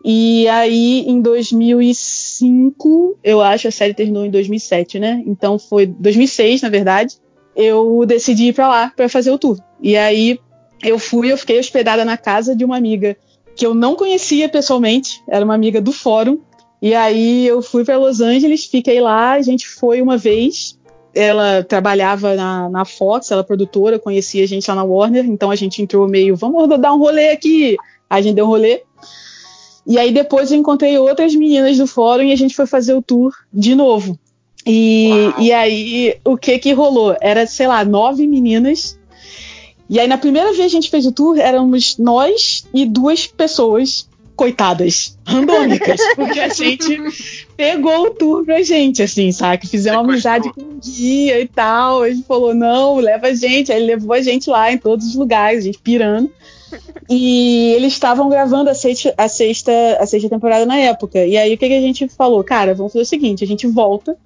E 0.05 0.47
aí, 0.47 1.05
em 1.09 1.21
2005, 1.21 3.19
eu 3.25 3.41
acho, 3.43 3.67
a 3.67 3.73
série 3.73 3.93
terminou 3.93 4.25
em 4.25 4.31
2007, 4.31 5.01
né? 5.01 5.21
Então 5.27 5.59
foi 5.59 5.85
2006, 5.87 6.63
na 6.63 6.69
verdade, 6.69 7.17
eu 7.57 8.05
decidi 8.07 8.49
ir 8.49 8.53
pra 8.53 8.69
lá 8.69 8.93
pra 8.95 9.09
fazer 9.09 9.33
o 9.33 9.39
tour. 9.39 9.59
E 9.83 9.97
aí 9.97 10.39
eu 10.83 10.99
fui, 10.99 11.33
eu 11.33 11.39
fiquei 11.39 11.59
hospedada 11.59 12.05
na 12.05 12.17
casa 12.17 12.55
de 12.55 12.65
uma 12.65 12.77
amiga 12.77 13.17
que 13.55 13.65
eu 13.65 13.75
não 13.75 13.97
conhecia 13.97 14.49
pessoalmente, 14.49 15.23
era 15.29 15.45
uma 15.45 15.55
amiga 15.55 15.81
do 15.81 15.93
fórum. 15.93 16.39
E 16.81 16.95
aí 16.95 17.47
eu 17.47 17.62
fui 17.62 17.85
para 17.85 17.97
Los 17.97 18.21
Angeles, 18.21 18.67
fiquei 18.67 19.01
lá, 19.01 19.33
a 19.33 19.43
gente 19.43 19.67
foi 19.67 20.03
uma 20.03 20.19
vez. 20.19 20.79
Ela 21.15 21.65
trabalhava 21.65 22.35
na, 22.35 22.69
na 22.69 22.85
Fox, 22.85 23.31
ela 23.31 23.41
é 23.41 23.45
produtora, 23.45 23.99
conhecia 23.99 24.45
a 24.45 24.47
gente 24.47 24.69
lá 24.69 24.75
na 24.75 24.85
Warner, 24.85 25.25
então 25.25 25.51
a 25.51 25.57
gente 25.57 25.81
entrou 25.81 26.07
meio, 26.07 26.37
vamos 26.37 26.69
dar 26.79 26.93
um 26.93 26.99
rolê 26.99 27.31
aqui. 27.31 27.77
A 28.09 28.21
gente 28.21 28.35
deu 28.35 28.45
um 28.45 28.49
rolê. 28.49 28.83
E 29.87 29.99
aí 29.99 30.12
depois 30.12 30.51
eu 30.51 30.59
encontrei 30.59 30.99
outras 30.99 31.35
meninas 31.35 31.79
do 31.79 31.87
fórum 31.87 32.25
e 32.25 32.33
a 32.33 32.37
gente 32.37 32.55
foi 32.55 32.67
fazer 32.67 32.93
o 32.93 33.01
tour 33.01 33.33
de 33.53 33.75
novo. 33.75 34.19
E, 34.67 35.11
Uau. 35.11 35.41
e 35.41 35.53
aí 35.53 36.19
o 36.25 36.37
que 36.37 36.59
que 36.59 36.73
rolou? 36.73 37.17
Era, 37.21 37.47
sei 37.47 37.69
lá, 37.69 37.85
nove 37.85 38.27
meninas. 38.27 38.99
E 39.88 40.01
aí 40.01 40.09
na 40.09 40.18
primeira 40.18 40.49
vez 40.49 40.59
que 40.59 40.64
a 40.64 40.68
gente 40.68 40.90
fez 40.90 41.07
o 41.07 41.12
tour, 41.12 41.38
éramos 41.38 41.96
nós 41.99 42.66
e 42.75 42.85
duas 42.85 43.27
pessoas 43.27 44.09
coitadas, 44.37 45.16
randômicas, 45.27 45.99
porque 46.14 46.38
a 46.38 46.49
gente 46.49 47.01
pegou 47.57 48.07
o 48.07 48.11
tour 48.11 48.44
pra 48.44 48.62
gente, 48.62 49.03
assim, 49.03 49.33
sabe? 49.33 49.66
Fizemos 49.66 50.03
uma 50.03 50.12
amizade 50.12 50.53
com 50.53 50.61
um 50.61 50.79
guia 50.79 51.40
e 51.40 51.49
tal. 51.49 52.07
Ele 52.07 52.22
falou, 52.22 52.55
não, 52.55 52.96
leva 52.96 53.29
a 53.29 53.35
gente. 53.35 53.72
Aí 53.72 53.79
ele 53.79 53.94
levou 53.94 54.12
a 54.12 54.20
gente 54.20 54.51
lá 54.51 54.70
em 54.70 54.79
todos 54.79 55.07
os 55.07 55.14
lugares, 55.14 55.61
a 55.61 55.62
gente 55.62 55.79
pirando. 55.79 56.31
E 57.09 57.72
eles 57.77 57.94
estavam 57.94 58.29
gravando 58.29 58.68
a 58.68 58.75
sexta, 58.75 59.14
a, 59.16 59.29
sexta, 59.29 59.72
a 59.99 60.07
sexta 60.07 60.29
temporada 60.29 60.66
na 60.66 60.77
época. 60.77 61.25
E 61.25 61.37
aí 61.37 61.55
o 61.55 61.59
que, 61.59 61.68
que 61.68 61.75
a 61.75 61.81
gente 61.81 62.09
falou? 62.09 62.44
Cara, 62.44 62.75
vamos 62.75 62.92
fazer 62.92 63.05
o 63.05 63.07
seguinte: 63.07 63.42
a 63.42 63.46
gente 63.46 63.66
volta, 63.66 64.16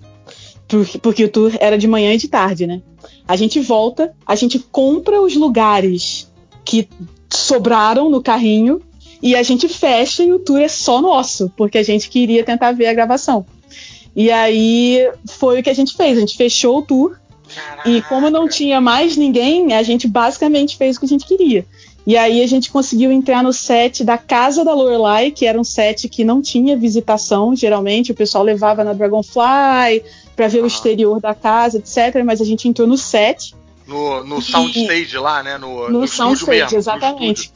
porque, 1.02 1.24
o 1.24 1.28
tour 1.28 1.52
era 1.59 1.76
de 1.76 1.88
manhã 1.88 2.14
e 2.14 2.18
de 2.18 2.28
tarde, 2.28 2.66
né? 2.66 2.80
A 3.26 3.37
gente 3.37 3.61
volta, 3.61 4.14
a 4.26 4.35
gente 4.35 4.59
compra 4.59 5.20
os 5.20 5.35
lugares 5.35 6.30
que 6.64 6.88
sobraram 7.28 8.11
no 8.11 8.22
carrinho 8.22 8.80
e 9.22 9.35
a 9.35 9.42
gente 9.42 9.68
fecha 9.68 10.22
e 10.22 10.33
o 10.33 10.38
tour 10.38 10.61
é 10.61 10.68
só 10.68 11.00
nosso, 11.00 11.50
porque 11.56 11.78
a 11.78 11.83
gente 11.83 12.09
queria 12.09 12.44
tentar 12.44 12.72
ver 12.72 12.87
a 12.87 12.94
gravação. 12.94 13.44
E 14.14 14.30
aí 14.30 15.09
foi 15.26 15.61
o 15.61 15.62
que 15.62 15.70
a 15.70 15.74
gente 15.74 15.94
fez, 15.94 16.16
a 16.16 16.20
gente 16.20 16.37
fechou 16.37 16.78
o 16.78 16.83
tour. 16.83 17.16
Caraca. 17.54 17.90
E 17.90 18.00
como 18.02 18.30
não 18.30 18.48
tinha 18.48 18.80
mais 18.80 19.16
ninguém, 19.16 19.74
a 19.74 19.83
gente 19.83 20.06
basicamente 20.06 20.76
fez 20.76 20.96
o 20.96 21.00
que 21.00 21.06
a 21.06 21.09
gente 21.09 21.26
queria. 21.26 21.66
E 22.06 22.16
aí 22.16 22.42
a 22.42 22.46
gente 22.46 22.70
conseguiu 22.70 23.12
entrar 23.12 23.42
no 23.42 23.52
set 23.52 24.02
da 24.02 24.16
casa 24.16 24.64
da 24.64 24.72
Lorelai, 24.72 25.30
que 25.30 25.46
era 25.46 25.61
um 25.61 25.64
set 25.64 26.09
que 26.09 26.24
não 26.24 26.40
tinha 26.40 26.76
visitação, 26.76 27.54
geralmente 27.54 28.11
o 28.11 28.14
pessoal 28.14 28.42
levava 28.42 28.83
na 28.83 28.92
Dragonfly 28.92 30.02
para 30.36 30.48
ver 30.48 30.60
ah. 30.60 30.64
o 30.64 30.66
exterior 30.66 31.20
da 31.20 31.34
casa, 31.34 31.78
etc. 31.78 32.22
Mas 32.24 32.40
a 32.40 32.44
gente 32.44 32.68
entrou 32.68 32.86
no 32.86 32.96
set. 32.96 33.54
No, 33.86 34.24
no 34.24 34.40
soundstage 34.40 35.16
lá, 35.18 35.42
né? 35.42 35.58
No, 35.58 35.90
no, 35.90 36.00
no 36.00 36.08
soundstage, 36.08 36.76
exatamente. 36.76 37.52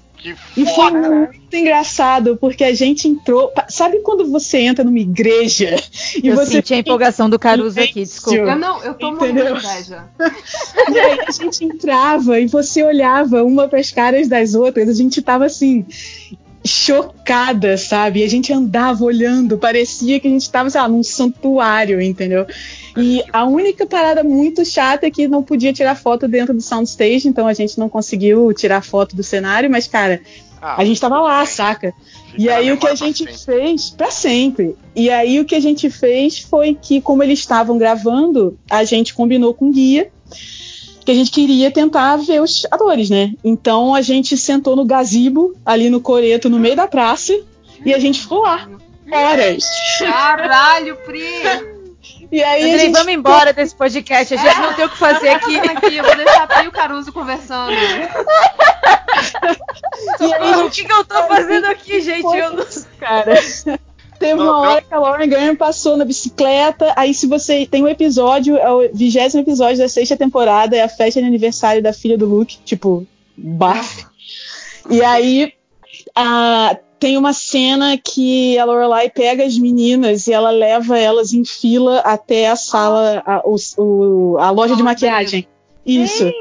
E 0.56 0.64
foi 0.64 0.90
muito 0.90 1.54
engraçado, 1.54 2.37
porque 2.38 2.64
a 2.64 2.74
gente 2.74 3.06
entrou. 3.06 3.52
Sabe 3.68 3.98
quando 3.98 4.30
você 4.30 4.58
entra 4.58 4.82
numa 4.82 4.98
igreja 4.98 5.76
e 6.22 6.28
eu 6.28 6.37
você. 6.37 6.52
Senti 6.52 6.74
a 6.74 6.78
empolgação 6.78 7.28
do 7.28 7.38
Caruso 7.38 7.78
aqui, 7.78 8.02
desculpa. 8.04 8.38
Eu 8.38 8.56
não, 8.56 8.82
eu 8.82 8.94
tô 8.94 9.10
Entendeu? 9.10 9.50
muito 9.50 9.66
inveja. 9.66 10.08
e 10.90 10.98
aí 10.98 11.18
a 11.26 11.30
gente 11.30 11.64
entrava 11.64 12.40
e 12.40 12.46
você 12.46 12.82
olhava 12.82 13.42
uma 13.42 13.68
para 13.68 13.78
as 13.78 13.90
caras 13.90 14.26
das 14.26 14.54
outras, 14.54 14.88
a 14.88 14.94
gente 14.94 15.20
tava 15.20 15.44
assim 15.44 15.84
chocada, 16.66 17.77
sabe? 17.77 18.20
E 18.20 18.24
a 18.24 18.29
gente 18.29 18.53
andava 18.53 19.05
olhando, 19.05 19.59
parecia 19.59 20.18
que 20.18 20.27
a 20.27 20.31
gente 20.31 20.42
estava, 20.42 20.70
sei 20.70 20.81
lá, 20.81 20.88
num 20.88 21.03
santuário, 21.03 22.00
entendeu? 22.00 22.46
E 22.96 23.22
a 23.33 23.44
única 23.44 23.85
parada 23.87 24.24
muito 24.24 24.64
chata 24.64 25.07
é 25.07 25.11
que 25.11 25.29
não 25.29 25.42
podia 25.42 25.72
tirar 25.72 25.94
foto 25.94 26.27
dentro 26.27 26.55
do 26.55 26.62
soundstage, 26.62 27.29
então 27.29 27.46
a 27.46 27.53
gente 27.53 27.79
não 27.79 27.88
conseguiu 27.88 28.53
tirar 28.55 28.83
foto 28.83 29.14
do 29.14 29.22
cenário, 29.22 29.70
mas, 29.70 29.87
cara, 29.87 30.22
ah, 30.62 30.81
a 30.81 30.85
gente 30.85 30.98
tava 30.98 31.20
lá, 31.20 31.44
saca? 31.44 31.92
E 32.38 32.48
aí 32.48 32.72
o 32.72 32.79
que 32.79 32.87
a 32.87 32.94
gente 32.94 33.27
fez, 33.27 33.90
para 33.90 34.11
sempre. 34.11 34.74
E 34.96 35.11
aí 35.11 35.38
o 35.38 35.44
que 35.44 35.55
a 35.55 35.61
gente 35.61 35.90
fez 35.90 36.38
foi 36.38 36.74
que, 36.74 37.00
como 37.00 37.22
eles 37.22 37.40
estavam 37.40 37.77
gravando, 37.77 38.59
a 38.70 38.83
gente 38.85 39.12
combinou 39.12 39.53
com 39.53 39.68
o 39.68 39.72
guia 39.72 40.11
que 41.04 41.10
a 41.10 41.14
gente 41.14 41.30
queria 41.30 41.70
tentar 41.70 42.16
ver 42.16 42.40
os 42.40 42.66
atores, 42.70 43.10
né? 43.10 43.34
Então 43.44 43.94
a 43.94 44.00
gente 44.00 44.36
sentou 44.36 44.74
no 44.74 44.84
gazebo, 44.84 45.54
ali 45.64 45.90
no 45.90 46.00
coreto, 46.00 46.48
no 46.48 46.58
meio 46.58 46.76
da 46.76 46.86
praça, 46.86 47.38
e 47.84 47.92
a 47.92 47.98
gente 47.98 48.20
ficou 48.20 48.40
lá. 48.40 48.68
Horas. 49.12 49.64
Caralho, 49.98 50.96
Pri! 50.96 51.74
E 52.32 52.42
aí, 52.42 52.62
Andrei, 52.64 52.86
gente... 52.86 52.92
vamos 52.94 53.12
embora 53.12 53.52
desse 53.52 53.76
podcast. 53.76 54.34
A 54.34 54.36
gente 54.36 54.56
é, 54.56 54.60
não 54.60 54.74
tem 54.74 54.86
o 54.86 54.88
que 54.88 54.96
fazer 54.96 55.28
aqui. 55.28 55.56
aqui. 55.56 55.96
Eu 55.96 56.04
vou 56.04 56.16
deixar 56.16 56.42
a 56.42 56.46
Pri 56.46 56.64
e 56.64 56.68
o 56.68 56.72
Caruso 56.72 57.12
conversando. 57.12 57.70
e 60.20 60.34
aí, 60.34 60.54
o 60.56 60.70
que, 60.70 60.84
que 60.84 60.92
eu 60.92 61.04
tô 61.04 61.22
fazendo 61.28 61.66
aqui, 61.66 62.00
gente? 62.00 62.36
Eu 62.36 62.54
não... 62.54 62.66
Cara. 62.98 63.34
Teve 64.18 64.40
uma 64.40 64.61
hora 64.61 64.83
que 64.83 64.94
a 64.94 64.98
Lauren 64.98 65.29
Graham 65.29 65.57
passou 65.57 65.96
na 65.96 66.05
bicicleta. 66.05 66.92
Aí, 66.96 67.12
se 67.12 67.27
você. 67.27 67.66
Tem 67.66 67.83
um 67.83 67.88
episódio, 67.88 68.57
é 68.57 68.70
o 68.70 68.88
vigésimo 68.92 69.42
episódio 69.42 69.79
da 69.79 69.88
sexta 69.88 70.16
temporada, 70.16 70.77
é 70.77 70.83
a 70.83 70.88
festa 70.88 71.20
de 71.20 71.27
aniversário 71.27 71.83
da 71.83 71.92
filha 71.92 72.16
do 72.16 72.27
Luke, 72.27 72.59
tipo, 72.64 73.07
baf. 73.37 74.07
E 74.90 75.03
aí. 75.03 75.53
A, 76.14 76.77
tem 76.98 77.18
uma 77.18 77.35
cena 77.35 77.98
que 77.98 78.59
a 78.59 78.64
Lorelai 78.64 79.11
pega 79.11 79.44
as 79.44 79.59
meninas 79.59 80.27
e 80.27 80.33
ela 80.33 80.50
leva 80.50 80.98
elas 80.98 81.35
em 81.35 81.44
fila 81.44 81.98
até 81.98 82.48
a 82.48 82.57
sala, 82.57 83.22
a, 83.27 83.42
o, 83.44 83.57
o, 83.77 84.38
a 84.38 84.50
loja 84.50 84.74
de 84.74 84.83
maquiagem. 84.83 85.46
Isso. 85.85 86.33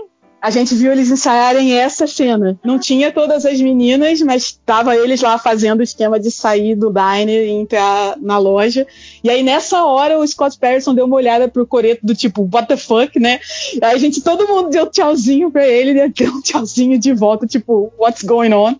A 0.44 0.50
gente 0.50 0.76
viu 0.76 0.92
eles 0.92 1.10
ensaiarem 1.10 1.72
essa 1.80 2.06
cena. 2.06 2.60
Não 2.62 2.78
tinha 2.78 3.14
todas 3.14 3.46
as 3.46 3.62
meninas, 3.62 4.22
mas 4.22 4.60
tava 4.66 4.94
eles 4.94 5.22
lá 5.22 5.38
fazendo 5.38 5.80
o 5.80 5.84
esquema 5.84 6.20
de 6.20 6.30
sair 6.30 6.76
do 6.76 6.92
diner 6.92 7.48
e 7.48 7.52
entrar 7.52 8.18
na 8.20 8.38
loja. 8.38 8.86
E 9.24 9.30
aí 9.30 9.42
nessa 9.42 9.86
hora 9.86 10.20
o 10.20 10.28
Scott 10.28 10.60
Patterson 10.60 10.94
deu 10.94 11.06
uma 11.06 11.16
olhada 11.16 11.48
pro 11.48 11.66
coreto 11.66 12.06
do 12.06 12.14
tipo, 12.14 12.42
what 12.54 12.68
the 12.68 12.76
fuck, 12.76 13.18
né? 13.18 13.40
Aí 13.82 13.96
a 13.96 13.98
gente, 13.98 14.20
todo 14.20 14.46
mundo 14.46 14.70
deu 14.70 14.86
tchauzinho 14.88 15.50
pra 15.50 15.66
ele, 15.66 15.92
ele 15.92 16.10
deu 16.12 16.34
um 16.34 16.42
tchauzinho 16.42 17.00
de 17.00 17.14
volta, 17.14 17.48
tipo, 17.48 17.94
what's 17.98 18.24
going 18.24 18.52
on? 18.52 18.76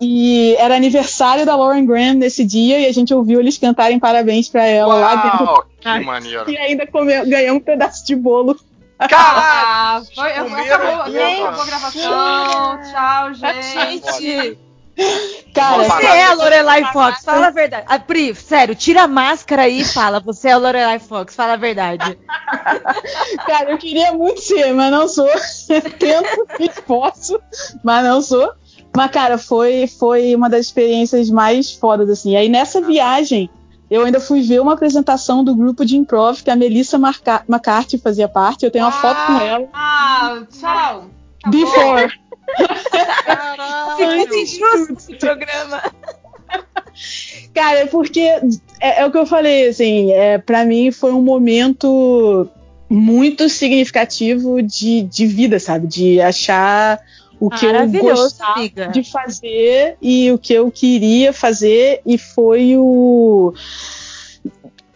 E 0.00 0.56
era 0.56 0.74
aniversário 0.74 1.46
da 1.46 1.54
Lauren 1.54 1.86
Graham 1.86 2.14
nesse 2.14 2.44
dia 2.44 2.80
e 2.80 2.86
a 2.86 2.92
gente 2.92 3.14
ouviu 3.14 3.38
eles 3.38 3.56
cantarem 3.56 4.00
parabéns 4.00 4.48
para 4.48 4.66
ela 4.66 4.92
Uau, 4.92 5.00
lá 5.00 5.14
dentro. 5.22 5.64
Que 5.80 6.04
maneiro. 6.04 6.50
E 6.50 6.56
ainda 6.56 6.84
ganhamos 7.24 7.62
um 7.62 7.64
pedaço 7.64 8.04
de 8.04 8.16
bolo 8.16 8.58
Caraca! 9.08 10.06
Foi, 10.14 10.30
acabou, 10.32 10.58
acabou 10.58 11.62
a 11.62 11.66
gravação. 11.66 12.80
Tchau, 12.90 13.34
gente. 13.34 14.58
Cara, 15.52 15.84
você 15.84 16.06
é 16.06 16.24
a 16.24 16.34
Lorelai 16.34 16.92
Fox, 16.92 17.24
fala 17.24 17.48
a 17.48 17.50
verdade. 17.50 17.84
A 17.88 17.94
ah, 17.94 17.98
Pri, 17.98 18.34
sério, 18.34 18.74
tira 18.74 19.02
a 19.02 19.08
máscara 19.08 19.62
aí 19.62 19.80
e 19.80 19.84
fala, 19.84 20.20
você 20.20 20.48
é 20.48 20.52
a 20.52 20.56
Lorelai 20.56 20.98
Fox, 21.00 21.34
fala 21.34 21.54
a 21.54 21.56
verdade. 21.56 22.16
Cara, 23.46 23.72
eu 23.72 23.78
queria 23.78 24.12
muito 24.12 24.40
ser, 24.40 24.72
mas 24.72 24.90
não 24.92 25.08
sou. 25.08 25.28
Tento, 25.98 26.46
esforço, 26.60 27.40
mas 27.82 28.04
não 28.04 28.22
sou. 28.22 28.52
Mas, 28.96 29.10
cara, 29.10 29.36
foi, 29.38 29.88
foi 29.88 30.36
uma 30.36 30.48
das 30.48 30.66
experiências 30.66 31.28
mais 31.28 31.72
fodas, 31.72 32.08
assim. 32.08 32.32
E 32.32 32.36
aí, 32.36 32.48
nessa 32.48 32.80
viagem, 32.80 33.50
eu 33.90 34.04
ainda 34.04 34.20
fui 34.20 34.42
ver 34.42 34.60
uma 34.60 34.72
apresentação 34.72 35.44
do 35.44 35.54
grupo 35.54 35.84
de 35.84 35.96
improv 35.96 36.42
que 36.42 36.50
a 36.50 36.56
Melissa 36.56 36.98
Marca 36.98 37.44
McCarthy 37.48 37.98
fazia 37.98 38.28
parte. 38.28 38.64
Eu 38.64 38.70
tenho 38.70 38.84
uma 38.84 38.90
ah, 38.90 39.00
foto 39.00 39.26
com 39.26 39.40
ela. 39.40 39.68
Ah, 39.72 40.42
tchau. 40.50 41.10
Before. 41.48 42.12
Ficou 43.96 44.38
injusto 44.38 44.92
esse 44.96 45.14
programa. 45.16 45.82
Cara, 47.52 47.80
é 47.80 47.86
porque 47.86 48.20
é, 48.20 48.40
é, 48.80 49.06
o 49.06 49.10
que 49.10 49.18
eu 49.18 49.26
falei, 49.26 49.68
assim, 49.68 50.12
é, 50.12 50.38
para 50.38 50.64
mim 50.64 50.90
foi 50.90 51.12
um 51.12 51.22
momento 51.22 52.48
muito 52.88 53.48
significativo 53.48 54.62
de, 54.62 55.02
de 55.02 55.26
vida, 55.26 55.58
sabe? 55.58 55.86
De 55.86 56.20
achar 56.20 57.00
o 57.40 57.50
que 57.50 57.66
eu 57.66 57.88
gostava 58.02 58.52
amiga. 58.52 58.88
de 58.88 59.02
fazer 59.02 59.96
e 60.00 60.30
o 60.32 60.38
que 60.38 60.52
eu 60.52 60.70
queria 60.70 61.32
fazer 61.32 62.00
e 62.06 62.16
foi 62.16 62.76
o 62.76 63.52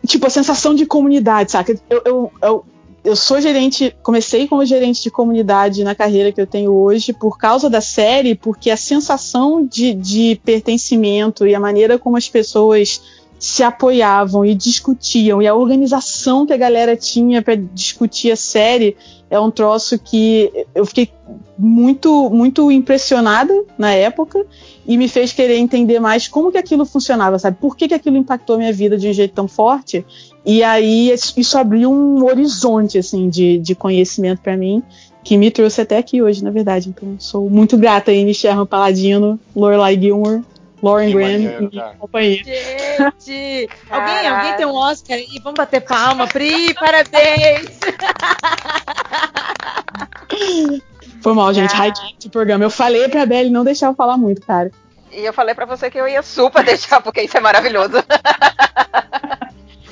tipo 0.07 0.27
a 0.27 0.31
sensação 0.31 0.74
de 0.74 0.87
comunidade, 0.87 1.53
sabe? 1.53 1.79
Eu, 1.90 2.03
eu, 2.05 2.33
eu, 2.42 2.64
eu 3.05 3.16
sou 3.16 3.40
gerente, 3.40 3.94
comecei 4.03 4.48
como 4.48 4.64
gerente 4.64 5.03
de 5.03 5.11
comunidade 5.11 5.85
na 5.85 5.94
carreira 5.94 6.33
que 6.33 6.40
eu 6.40 6.46
tenho 6.46 6.72
hoje 6.72 7.12
por 7.12 7.38
causa 7.38 7.68
da 7.68 7.81
série, 7.81 8.35
porque 8.35 8.70
a 8.70 8.77
sensação 8.77 9.64
de, 9.64 9.94
de 9.94 10.40
pertencimento 10.44 11.46
e 11.46 11.55
a 11.55 11.61
maneira 11.61 11.98
como 11.98 12.16
as 12.16 12.29
pessoas 12.29 13.01
se 13.38 13.62
apoiavam 13.62 14.44
e 14.44 14.55
discutiam, 14.55 15.40
e 15.40 15.46
a 15.46 15.55
organização 15.55 16.44
que 16.44 16.53
a 16.53 16.57
galera 16.57 16.96
tinha 16.96 17.40
para 17.40 17.55
discutir 17.55 18.33
a 18.33 18.37
série 18.37 18.96
é 19.31 19.38
um 19.38 19.51
troço 19.51 19.99
que 19.99 20.51
eu 20.75 20.87
fiquei 20.87 21.11
muito 21.59 22.31
muito 22.31 22.71
impressionada 22.71 23.53
na 23.77 23.93
época 23.93 24.45
e 24.87 24.97
me 24.97 25.09
fez 25.09 25.33
querer 25.33 25.57
entender 25.57 26.01
mais 26.01 26.27
como 26.27 26.51
que 26.51 26.59
aquilo 26.59 26.87
funcionava, 26.87 27.38
sabe? 27.38 27.59
Por 27.61 27.77
que, 27.77 27.88
que 27.88 27.95
aquilo 27.95 28.17
impactou 28.17 28.57
minha 28.57 28.73
vida 28.73 28.97
de 28.97 29.09
um 29.09 29.12
jeito 29.12 29.35
tão 29.35 29.47
forte? 29.47 30.05
E 30.45 30.62
aí 30.62 31.12
isso 31.37 31.59
abriu 31.59 31.91
um 31.93 32.25
horizonte 32.25 32.97
assim 32.97 33.29
de, 33.29 33.59
de 33.59 33.75
conhecimento 33.75 34.41
para 34.41 34.57
mim 34.57 34.83
que 35.23 35.37
me 35.37 35.51
trouxe 35.51 35.83
até 35.83 35.99
aqui 35.99 36.23
hoje, 36.23 36.43
na 36.43 36.51
verdade. 36.51 36.88
Então 36.88 37.17
sou 37.19 37.51
muito 37.51 37.77
grata 37.77 38.11
a 38.11 38.33
Sherman 38.33 38.64
Paladino, 38.64 39.38
Lorelai 39.55 40.01
Gilmore 40.01 40.43
Lauren 40.83 41.11
Graham 41.11 41.71
e 41.73 41.81
companhia. 41.99 42.45
Gente, 42.45 43.69
alguém, 43.91 44.29
alguém 44.29 44.57
tem 44.57 44.67
um 44.67 44.75
Oscar 44.75 45.17
aí? 45.17 45.41
Vamos 45.43 45.57
bater 45.57 45.81
palma, 45.81 46.27
Pri, 46.27 46.75
parabéns! 46.75 47.79
Foi 51.23 51.35
mal, 51.35 51.53
gente. 51.53 51.75
Ah. 51.75 51.88
Hijack 51.88 52.29
programa. 52.31 52.64
Eu 52.64 52.71
falei 52.71 53.09
pra 53.09 53.27
Belly 53.27 53.51
não 53.51 53.64
deixar 53.64 53.88
eu 53.88 53.95
falar 53.95 54.17
muito, 54.17 54.41
cara. 54.43 54.71
E 55.11 55.25
eu 55.25 55.33
falei 55.33 55.55
pra 55.55 55.67
você 55.67 55.91
que 55.91 55.99
eu 55.99 56.07
ia 56.07 56.23
super 56.23 56.62
deixar, 56.64 57.01
porque 57.01 57.23
isso 57.23 57.37
é 57.37 57.41
maravilhoso. 57.41 57.97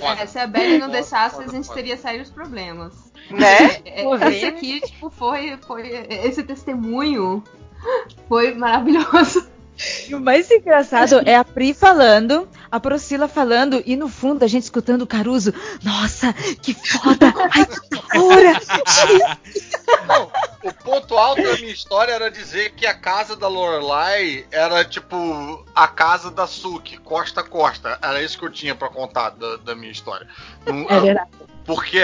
É, 0.01 0.27
se 0.27 0.38
a 0.38 0.46
Belly 0.46 0.79
não 0.79 0.88
deixasse, 0.88 1.42
a 1.42 1.49
gente 1.49 1.68
teria 1.72 1.96
sérios 1.96 2.31
problemas. 2.31 2.94
Né? 3.31 3.81
É, 3.85 4.03
é, 4.03 4.29
esse 4.31 4.46
aqui, 4.46 4.81
tipo, 4.81 5.11
foi, 5.11 5.59
foi. 5.66 6.07
Esse 6.09 6.44
testemunho 6.44 7.43
foi 8.28 8.55
maravilhoso. 8.55 9.49
O 10.14 10.20
mais 10.20 10.50
engraçado 10.50 11.22
é 11.24 11.36
a 11.36 11.44
Pri 11.44 11.74
falando, 11.74 12.48
a 12.77 12.81
Priscila 12.81 13.27
falando, 13.29 13.83
e 13.87 13.97
no 13.97 14.09
fundo 14.09 14.45
a 14.45 14.47
gente 14.49 14.64
escutando 14.64 15.03
o 15.03 15.07
Caruso. 15.07 15.53
Nossa, 15.83 16.33
que 16.62 16.74
foda! 16.74 17.33
Ai, 17.53 17.66
que! 17.66 17.77
Não, 20.07 20.31
o 20.64 20.72
ponto 20.72 21.16
alto 21.16 21.43
da 21.43 21.55
minha 21.57 21.72
história 21.72 22.12
era 22.12 22.31
dizer 22.31 22.72
que 22.74 22.87
a 22.87 22.95
casa 22.95 23.37
da 23.37 23.49
Lorelai 23.49 24.47
era 24.51 24.85
tipo 24.85 25.64
a 25.74 25.89
casa 25.89 26.31
da 26.31 26.47
Suki, 26.47 26.97
costa 26.99 27.41
a 27.41 27.45
costa. 27.45 27.99
Era 28.03 28.22
isso 28.22 28.39
que 28.39 28.45
eu 28.45 28.51
tinha 28.51 28.74
pra 28.74 28.89
contar 28.89 29.31
da, 29.31 29.57
da 29.59 29.74
minha 29.74 29.93
história. 29.93 30.27
Não- 30.64 30.87
É 30.89 31.01
verdade. 31.01 31.31
Porque, 31.64 32.01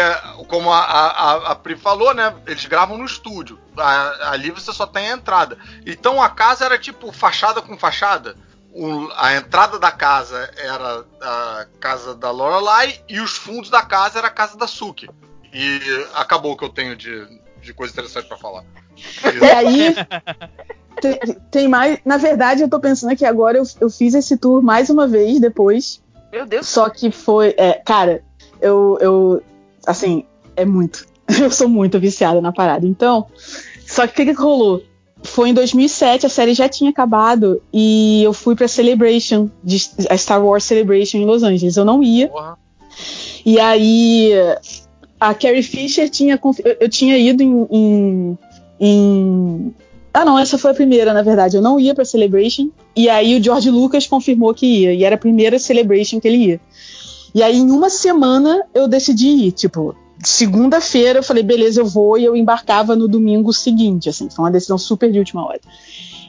como 0.48 0.72
a, 0.72 0.80
a, 0.80 1.52
a 1.52 1.54
Pri 1.54 1.76
falou, 1.76 2.12
né? 2.12 2.34
Eles 2.48 2.66
gravam 2.66 2.98
no 2.98 3.04
estúdio. 3.04 3.58
A- 3.76 4.30
ali 4.32 4.50
você 4.50 4.72
só 4.72 4.86
tem 4.86 5.08
a 5.10 5.14
entrada. 5.14 5.56
Então 5.86 6.20
a 6.20 6.28
casa 6.30 6.64
era 6.64 6.76
tipo 6.76 7.12
fachada 7.12 7.62
com 7.62 7.78
fachada. 7.78 8.36
O- 8.74 9.08
a 9.16 9.36
entrada 9.36 9.78
da 9.78 9.90
casa 9.90 10.50
era 10.56 11.04
a 11.20 11.66
casa 11.78 12.14
da 12.14 12.30
Lorelai 12.30 12.98
e 13.08 13.20
os 13.20 13.32
fundos 13.36 13.68
da 13.70 13.82
casa 13.82 14.18
era 14.18 14.28
a 14.28 14.30
casa 14.30 14.56
da 14.56 14.66
Suki. 14.66 15.08
E 15.52 15.80
acabou 16.14 16.52
o 16.52 16.56
que 16.56 16.64
eu 16.64 16.70
tenho 16.70 16.96
de, 16.96 17.26
de 17.60 17.74
coisa 17.74 17.92
interessante 17.92 18.26
pra 18.28 18.36
falar. 18.38 18.64
E 19.40 19.44
aí. 19.44 19.94
Tem, 21.00 21.18
tem 21.50 21.68
mais. 21.68 21.98
Na 22.04 22.16
verdade, 22.16 22.62
eu 22.62 22.68
tô 22.68 22.78
pensando 22.80 23.16
que 23.16 23.24
agora 23.24 23.58
eu, 23.58 23.64
eu 23.80 23.90
fiz 23.90 24.14
esse 24.14 24.36
tour 24.36 24.62
mais 24.62 24.88
uma 24.88 25.06
vez 25.06 25.40
depois. 25.40 26.02
Meu 26.30 26.46
Deus. 26.46 26.66
Só 26.68 26.88
que 26.88 27.10
foi. 27.10 27.54
É, 27.58 27.74
cara, 27.84 28.22
eu, 28.60 28.96
eu. 29.00 29.42
Assim, 29.86 30.24
é 30.56 30.64
muito. 30.64 31.06
Eu 31.40 31.50
sou 31.50 31.68
muito 31.68 31.98
viciada 31.98 32.40
na 32.40 32.52
parada. 32.52 32.86
Então. 32.86 33.26
Só 33.86 34.06
que 34.06 34.12
o 34.12 34.16
que, 34.16 34.26
que 34.26 34.40
rolou? 34.40 34.82
Foi 35.22 35.48
em 35.50 35.54
2007, 35.54 36.26
a 36.26 36.28
série 36.28 36.52
já 36.54 36.68
tinha 36.68 36.90
acabado 36.90 37.62
e 37.72 38.22
eu 38.24 38.32
fui 38.32 38.54
pra 38.56 38.66
Celebration, 38.68 39.48
de, 39.62 39.76
a 40.10 40.16
Star 40.16 40.44
Wars 40.44 40.64
Celebration 40.64 41.18
em 41.18 41.24
Los 41.24 41.42
Angeles. 41.42 41.76
Eu 41.76 41.84
não 41.84 42.02
ia. 42.02 42.28
Porra. 42.28 42.58
E 43.46 43.58
aí 43.60 44.30
a 45.20 45.32
Carrie 45.34 45.62
Fisher 45.62 46.08
tinha. 46.10 46.38
Eu, 46.64 46.76
eu 46.80 46.88
tinha 46.88 47.16
ido 47.18 47.42
em, 47.42 47.66
em, 47.70 48.38
em- 48.80 49.74
Ah, 50.12 50.24
não, 50.24 50.38
essa 50.38 50.58
foi 50.58 50.72
a 50.72 50.74
primeira, 50.74 51.12
na 51.12 51.22
verdade. 51.22 51.56
Eu 51.56 51.62
não 51.62 51.78
ia 51.78 51.94
pra 51.94 52.04
Celebration. 52.04 52.70
E 52.94 53.08
aí 53.08 53.38
o 53.38 53.42
George 53.42 53.70
Lucas 53.70 54.06
confirmou 54.06 54.52
que 54.52 54.66
ia. 54.66 54.92
E 54.92 55.04
era 55.04 55.14
a 55.14 55.18
primeira 55.18 55.58
Celebration 55.58 56.20
que 56.20 56.28
ele 56.28 56.46
ia. 56.48 56.60
E 57.34 57.42
aí, 57.42 57.56
em 57.56 57.70
uma 57.70 57.88
semana, 57.88 58.62
eu 58.74 58.86
decidi 58.86 59.28
ir. 59.28 59.52
Tipo, 59.52 59.94
segunda-feira 60.22 61.18
eu 61.18 61.22
falei, 61.22 61.42
beleza, 61.42 61.80
eu 61.80 61.86
vou. 61.86 62.18
E 62.18 62.24
eu 62.24 62.36
embarcava 62.36 62.96
no 62.96 63.08
domingo 63.08 63.52
seguinte, 63.52 64.08
assim. 64.08 64.28
Foi 64.30 64.44
uma 64.44 64.50
decisão 64.50 64.78
super 64.78 65.10
de 65.10 65.18
última 65.18 65.46
hora. 65.46 65.60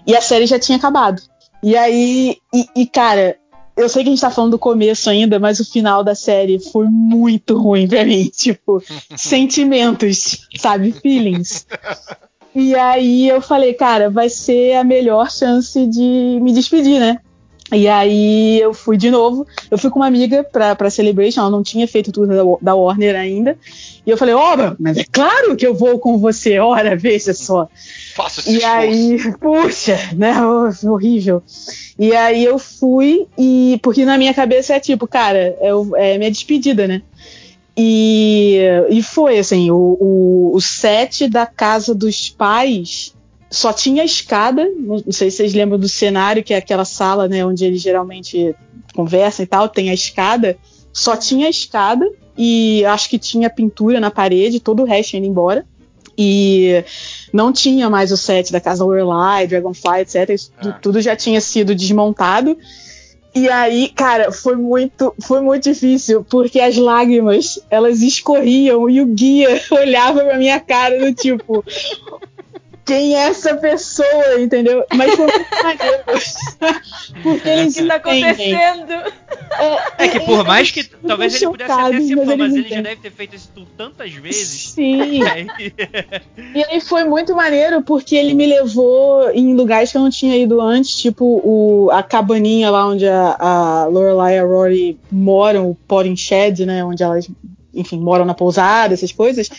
E 0.05 0.15
a 0.15 0.21
série 0.21 0.45
já 0.45 0.59
tinha 0.59 0.77
acabado. 0.77 1.21
E 1.61 1.77
aí, 1.77 2.38
e, 2.53 2.67
e, 2.75 2.86
cara, 2.86 3.38
eu 3.75 3.88
sei 3.88 4.03
que 4.03 4.09
a 4.09 4.11
gente 4.11 4.21
tá 4.21 4.29
falando 4.29 4.51
do 4.51 4.59
começo 4.59 5.09
ainda, 5.09 5.39
mas 5.39 5.59
o 5.59 5.65
final 5.65 6.03
da 6.03 6.13
série 6.13 6.59
foi 6.59 6.88
muito 6.88 7.57
ruim 7.57 7.88
pra 7.88 8.05
mim. 8.05 8.29
Tipo, 8.36 8.84
sentimentos, 9.15 10.47
sabe? 10.57 10.91
Feelings. 10.91 11.65
E 12.53 12.75
aí 12.75 13.27
eu 13.27 13.41
falei, 13.41 13.73
cara, 13.73 14.09
vai 14.09 14.29
ser 14.29 14.75
a 14.75 14.84
melhor 14.84 15.31
chance 15.31 15.88
de 15.88 16.39
me 16.41 16.53
despedir, 16.53 16.99
né? 16.99 17.19
E 17.74 17.88
aí 17.88 18.59
eu 18.59 18.74
fui 18.74 18.97
de 18.97 19.09
novo. 19.09 19.45
Eu 19.69 19.78
fui 19.78 19.89
com 19.89 19.99
uma 19.99 20.07
amiga 20.07 20.43
pra, 20.43 20.76
pra 20.76 20.89
Celebration, 20.89 21.41
ela 21.41 21.49
não 21.49 21.63
tinha 21.63 21.88
feito 21.88 22.11
tudo 22.11 22.28
da, 22.28 22.43
da 22.61 22.76
Warner 22.76 23.15
ainda. 23.15 23.57
E 24.05 24.09
eu 24.09 24.17
falei, 24.17 24.34
ó, 24.36 24.55
mas 24.80 24.97
é 24.97 25.05
claro 25.11 25.55
que 25.55 25.65
eu 25.65 25.74
vou 25.74 25.97
com 25.99 26.17
você, 26.17 26.59
ora, 26.59 26.95
veja 26.95 27.34
só. 27.34 27.67
Faça 28.15 28.41
esse 28.41 28.51
E 28.51 28.57
esforço. 28.57 28.78
aí, 28.78 29.34
puxa, 29.39 29.99
né? 30.15 30.34
horrível. 30.84 31.41
E 31.97 32.13
aí 32.15 32.43
eu 32.43 32.59
fui, 32.59 33.28
e 33.38 33.80
porque 33.82 34.05
na 34.05 34.17
minha 34.17 34.34
cabeça 34.34 34.74
é 34.74 34.80
tipo, 34.80 35.07
cara, 35.07 35.55
é, 35.59 35.69
é 35.97 36.17
minha 36.17 36.32
despedida, 36.32 36.88
né? 36.88 37.01
E, 37.76 38.59
e 38.89 39.01
foi 39.01 39.39
assim, 39.39 39.71
o, 39.71 39.97
o, 39.99 40.51
o 40.55 40.61
set 40.61 41.28
da 41.28 41.45
casa 41.45 41.95
dos 41.95 42.30
pais 42.30 43.15
só 43.54 43.72
tinha 43.72 44.04
escada. 44.04 44.68
Não 44.80 44.99
sei 45.12 45.30
se 45.30 45.38
vocês 45.38 45.54
lembram 45.54 45.78
do 45.78 45.88
cenário, 45.88 46.43
que 46.43 46.56
é 46.56 46.58
aquela 46.58 46.84
sala, 46.84 47.28
né, 47.28 47.45
onde 47.45 47.64
eles 47.64 47.82
geralmente 47.82 48.56
conversam 48.95 49.43
e 49.43 49.47
tal, 49.47 49.70
tem 49.70 49.91
a 49.91 49.93
escada. 49.93 50.58
Só 50.91 51.16
tinha 51.16 51.45
a 51.45 51.49
escada 51.51 52.10
e 52.36 52.84
acho 52.86 53.08
que 53.10 53.20
tinha 53.20 53.49
pintura 53.51 53.99
na 53.99 54.10
parede, 54.10 54.60
todo 54.60 54.82
o 54.82 54.86
resto 54.86 55.16
indo 55.16 55.28
embora. 55.28 55.66
E 56.18 56.84
não 57.32 57.51
tinha 57.54 57.89
mais 57.91 58.12
o 58.12 58.18
set 58.18 58.51
da 58.51 58.60
casa 58.60 58.84
Lorelai, 58.84 59.45
Dragonfly, 59.45 60.01
etc. 60.01 60.30
Isso 60.30 60.51
Ah. 60.58 60.72
tudo 60.82 60.99
já 60.99 61.16
tinha 61.16 61.39
sido 61.39 61.76
desmontado. 61.76 62.58
E 63.36 63.49
aí, 63.49 63.89
cara, 63.89 64.32
foi 64.32 64.56
muito, 64.56 65.14
foi 65.24 65.41
muito 65.41 65.64
difícil, 65.64 66.24
porque 66.28 66.60
as 66.60 66.78
lágrimas, 66.78 67.60
elas 67.70 68.01
escorriam 68.01 68.88
e 68.89 68.99
o 69.01 69.06
guia 69.08 69.60
olhava 69.72 70.24
pra 70.24 70.38
minha 70.38 70.60
cara 70.60 70.99
do 70.99 71.14
tipo, 71.16 71.64
quem 72.86 73.15
é 73.15 73.27
essa 73.29 73.55
pessoa, 73.55 74.39
entendeu? 74.41 74.86
Mas 74.93 75.15
foi 75.15 75.25
muito 75.27 75.63
maneiro. 75.63 76.03
porque 77.23 77.49
eles 77.49 77.75
O 77.77 77.81
que 77.81 77.88
tá 77.88 77.95
entendem. 77.99 78.55
acontecendo? 78.55 79.13
É 79.97 80.07
que 80.07 80.19
por 80.21 80.45
mais 80.45 80.71
que 80.71 80.84
talvez 80.84 81.36
ele 81.36 81.47
pudesse 81.51 81.71
até 81.71 82.01
ser 82.01 82.15
mas 82.15 82.25
fã, 82.27 82.36
mas 82.38 82.55
ele 82.55 82.69
já 82.69 82.81
deve 82.81 82.95
ter 83.01 83.11
feito 83.11 83.36
isso 83.36 83.49
tu- 83.53 83.65
tantas 83.77 84.11
vezes. 84.13 84.71
Sim, 84.71 85.21
E 86.53 86.63
aí 86.65 86.81
foi 86.81 87.03
muito 87.05 87.36
maneiro 87.36 87.81
porque 87.81 88.15
ele 88.15 88.34
me 88.34 88.45
levou 88.45 89.29
em 89.31 89.53
lugares 89.55 89.91
que 89.91 89.97
eu 89.97 90.01
não 90.01 90.09
tinha 90.09 90.36
ido 90.36 90.59
antes, 90.59 90.95
tipo 90.95 91.23
o, 91.25 91.89
a 91.91 92.01
cabaninha 92.03 92.69
lá 92.69 92.88
onde 92.88 93.07
a, 93.07 93.36
a 93.39 93.86
Lorelai 93.86 94.36
e 94.36 94.39
a 94.39 94.43
Rory 94.43 94.99
moram, 95.11 95.69
o 95.69 95.75
Potting 95.88 96.15
Shed, 96.17 96.65
né? 96.65 96.84
Onde 96.84 97.01
elas, 97.03 97.29
enfim, 97.73 97.99
moram 97.99 98.25
na 98.25 98.34
pousada, 98.34 98.93
essas 98.93 99.11
coisas. 99.11 99.49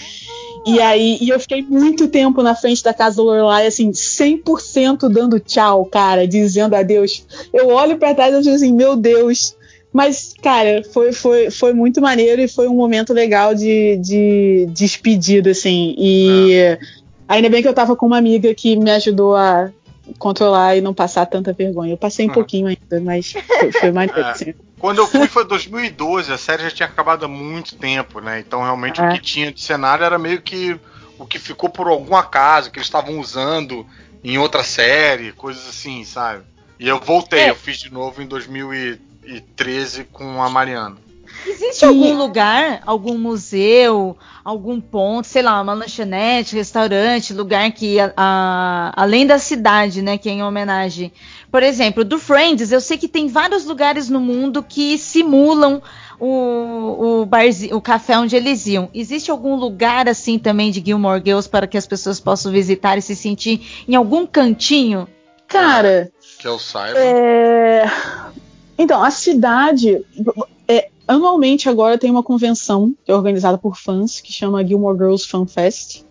E 0.67 0.81
aí 0.81 1.19
e 1.21 1.29
eu 1.29 1.39
fiquei 1.39 1.63
muito 1.63 2.09
tempo 2.09 2.43
na 2.43 2.55
frente 2.55 2.83
da 2.83 2.95
casa 2.95 3.17
da 3.17 3.23
Lorelai, 3.23 3.67
assim, 3.67 3.91
100% 3.91 5.09
dando 5.09 5.39
tchau, 5.39 5.85
cara, 5.85 6.27
dizendo 6.27 6.75
adeus. 6.75 7.25
Eu 7.53 7.69
olho 7.69 7.99
pra 7.99 8.15
trás 8.15 8.33
e 8.33 8.37
eu 8.37 8.43
digo 8.43 8.55
assim, 8.55 8.73
meu 8.73 8.97
Deus. 8.97 9.57
Mas, 9.93 10.35
cara, 10.43 10.83
foi, 10.93 11.13
foi, 11.13 11.51
foi 11.51 11.73
muito 11.73 12.01
maneiro 12.01 12.43
e 12.43 12.49
foi 12.49 12.67
um 12.67 12.75
momento 12.75 13.13
legal 13.13 13.55
de, 13.55 13.97
de 13.99 14.67
despedida, 14.73 15.51
assim. 15.51 15.95
E 15.97 16.77
ainda 17.29 17.49
bem 17.49 17.63
que 17.63 17.69
eu 17.69 17.75
tava 17.75 17.95
com 17.95 18.07
uma 18.07 18.19
amiga 18.19 18.53
que 18.55 18.75
me 18.75 18.91
ajudou 18.91 19.37
a 19.37 19.71
controlar 20.19 20.77
e 20.77 20.81
não 20.81 20.93
passar 20.95 21.27
tanta 21.27 21.53
vergonha. 21.53 21.93
Eu 21.93 21.97
passei 21.99 22.27
um 22.27 22.31
Ah. 22.31 22.35
pouquinho 22.35 22.67
ainda, 22.67 23.01
mas 23.01 23.33
foi, 23.33 23.73
foi 23.73 23.93
maneiro, 23.93 24.21
É. 24.21 24.31
assim. 24.31 24.55
Quando 24.79 24.99
eu 24.99 25.07
fui 25.07 25.27
foi 25.29 25.45
2012, 25.47 26.31
a 26.33 26.37
série 26.37 26.65
já 26.65 26.71
tinha 26.71 26.89
acabado 26.89 27.25
há 27.25 27.29
muito 27.29 27.75
tempo, 27.77 28.21
né? 28.21 28.41
Então 28.41 28.63
realmente 28.63 29.01
o 29.01 29.05
É. 29.05 29.15
que 29.15 29.21
tinha 29.23 29.51
de 29.53 29.61
cenário 29.61 30.05
era 30.05 30.19
meio 30.19 30.43
que 30.43 30.79
o 31.19 31.25
que 31.25 31.39
ficou 31.39 31.71
por 31.71 31.87
algum 31.87 32.15
acaso, 32.17 32.71
que 32.71 32.79
eles 32.79 32.87
estavam 32.87 33.19
usando 33.19 33.87
em 34.23 34.37
outra 34.37 34.63
série, 34.63 35.33
coisas 35.33 35.67
assim, 35.69 36.05
sabe? 36.05 36.43
E 36.79 36.87
eu 36.89 36.99
voltei, 37.01 37.41
É. 37.45 37.51
eu 37.51 37.55
fiz 37.57 37.79
de 37.79 37.91
novo 37.91 38.21
em 38.21 38.27
2013 38.27 40.05
com 40.05 40.43
a 40.43 40.51
Mariana. 40.51 40.97
Existe 41.47 41.85
algum 41.85 42.17
lugar, 42.17 42.83
algum 42.87 43.19
museu, 43.19 44.17
algum 44.45 44.81
ponto, 44.81 45.27
sei 45.27 45.43
lá, 45.43 45.61
uma 45.61 45.75
lanchonete, 45.75 46.55
restaurante, 46.57 47.33
lugar 47.33 47.71
que, 47.73 47.99
a- 48.01 48.13
a- 48.17 48.93
além 48.97 49.27
da 49.27 49.39
cidade, 49.39 50.01
né, 50.03 50.17
que 50.19 50.29
é 50.29 50.33
em 50.33 50.43
homenagem. 50.43 51.13
Por 51.51 51.63
exemplo, 51.63 52.05
do 52.05 52.19
Friends, 52.19 52.73
eu 52.73 52.81
sei 52.81 52.97
que 52.99 53.07
tem 53.09 53.29
vários 53.29 53.65
lugares 53.65 54.09
no 54.09 54.21
mundo 54.21 54.63
que 54.63 54.99
simulam 54.99 55.81
o, 56.19 57.21
o, 57.23 57.27
barzi- 57.27 57.73
o 57.73 57.81
café 57.81 58.17
onde 58.19 58.35
eles 58.37 58.67
iam. 58.67 58.89
Existe 58.95 59.31
algum 59.31 59.55
lugar 59.55 60.09
assim 60.09 60.39
também 60.39 60.71
de 60.71 60.83
Gilmore 60.85 61.23
Girls 61.25 61.49
para 61.49 61.67
que 61.67 61.77
as 61.77 61.87
pessoas 61.87 62.19
possam 62.21 62.51
visitar 62.53 62.97
e 62.99 63.03
se 63.03 63.15
sentir 63.15 63.85
em 63.89 63.95
algum 63.95 64.27
cantinho? 64.27 65.07
Cara, 65.47 66.11
Que 66.39 66.49
eu 66.49 66.59
saiba. 66.59 66.99
É, 66.99 67.85
Então, 68.79 69.03
a 69.05 69.11
cidade. 69.11 70.05
Anualmente 71.07 71.69
agora 71.69 71.99
tem 71.99 72.11
uma 72.11 72.23
convenção 72.23 72.95
que 73.05 73.11
é 73.11 73.15
organizada 73.15 73.59
por 73.59 73.77
fãs 73.77 74.21
que 74.21 74.33
chama 74.33 74.67
Gilmore 74.67 74.97
Girls 74.97 75.27
Fan 75.27 75.47
Fest. 75.47 76.05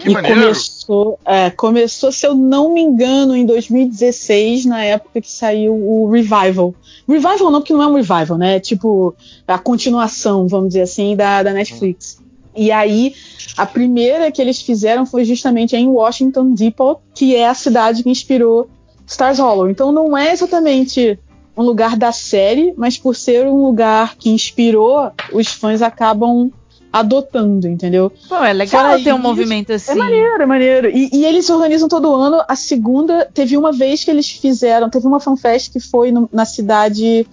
Que 0.00 0.10
e 0.10 0.12
maneiro. 0.12 0.40
começou, 0.40 1.18
é, 1.24 1.48
começou, 1.48 2.12
se 2.12 2.26
eu 2.26 2.34
não 2.34 2.74
me 2.74 2.82
engano, 2.82 3.34
em 3.34 3.46
2016, 3.46 4.66
na 4.66 4.82
época 4.84 5.22
que 5.22 5.30
saiu 5.30 5.72
o 5.74 6.10
Revival. 6.10 6.74
Revival 7.08 7.50
não, 7.50 7.60
porque 7.60 7.72
não 7.72 7.82
é 7.82 7.86
um 7.86 7.94
revival, 7.94 8.36
né? 8.36 8.56
É 8.56 8.60
tipo 8.60 9.14
a 9.48 9.58
continuação, 9.58 10.46
vamos 10.46 10.68
dizer 10.68 10.82
assim, 10.82 11.16
da, 11.16 11.42
da 11.42 11.52
Netflix. 11.52 12.20
E 12.54 12.70
aí, 12.70 13.14
a 13.56 13.64
primeira 13.64 14.30
que 14.30 14.42
eles 14.42 14.60
fizeram 14.60 15.06
foi 15.06 15.24
justamente 15.24 15.74
em 15.74 15.86
Washington 15.86 16.52
Depot, 16.52 17.00
que 17.14 17.34
é 17.34 17.48
a 17.48 17.54
cidade 17.54 18.02
que 18.02 18.10
inspirou 18.10 18.68
Stars 19.06 19.38
Hollow. 19.38 19.70
Então 19.70 19.92
não 19.92 20.16
é 20.16 20.32
exatamente 20.32 21.18
um 21.60 21.64
lugar 21.64 21.96
da 21.96 22.10
série, 22.12 22.72
mas 22.76 22.96
por 22.98 23.14
ser 23.14 23.46
um 23.46 23.62
lugar 23.62 24.16
que 24.16 24.30
inspirou, 24.30 25.10
os 25.32 25.48
fãs 25.48 25.82
acabam 25.82 26.50
adotando, 26.92 27.68
entendeu? 27.68 28.10
Pô, 28.28 28.36
é 28.36 28.52
legal 28.52 28.82
Fora 28.82 28.98
ter 29.02 29.12
um 29.12 29.16
isso, 29.18 29.22
movimento 29.22 29.72
assim. 29.72 29.92
É 29.92 29.94
maneiro, 29.94 30.42
é 30.42 30.46
maneiro. 30.46 30.88
E, 30.88 31.08
e 31.12 31.24
eles 31.24 31.48
organizam 31.48 31.88
todo 31.88 32.14
ano. 32.14 32.42
A 32.48 32.56
segunda, 32.56 33.28
teve 33.32 33.56
uma 33.56 33.72
vez 33.72 34.02
que 34.02 34.10
eles 34.10 34.28
fizeram, 34.28 34.90
teve 34.90 35.06
uma 35.06 35.20
fanfest 35.20 35.70
que 35.70 35.78
foi 35.78 36.10
no- 36.10 36.28
na 36.32 36.44
cidade, 36.44 37.26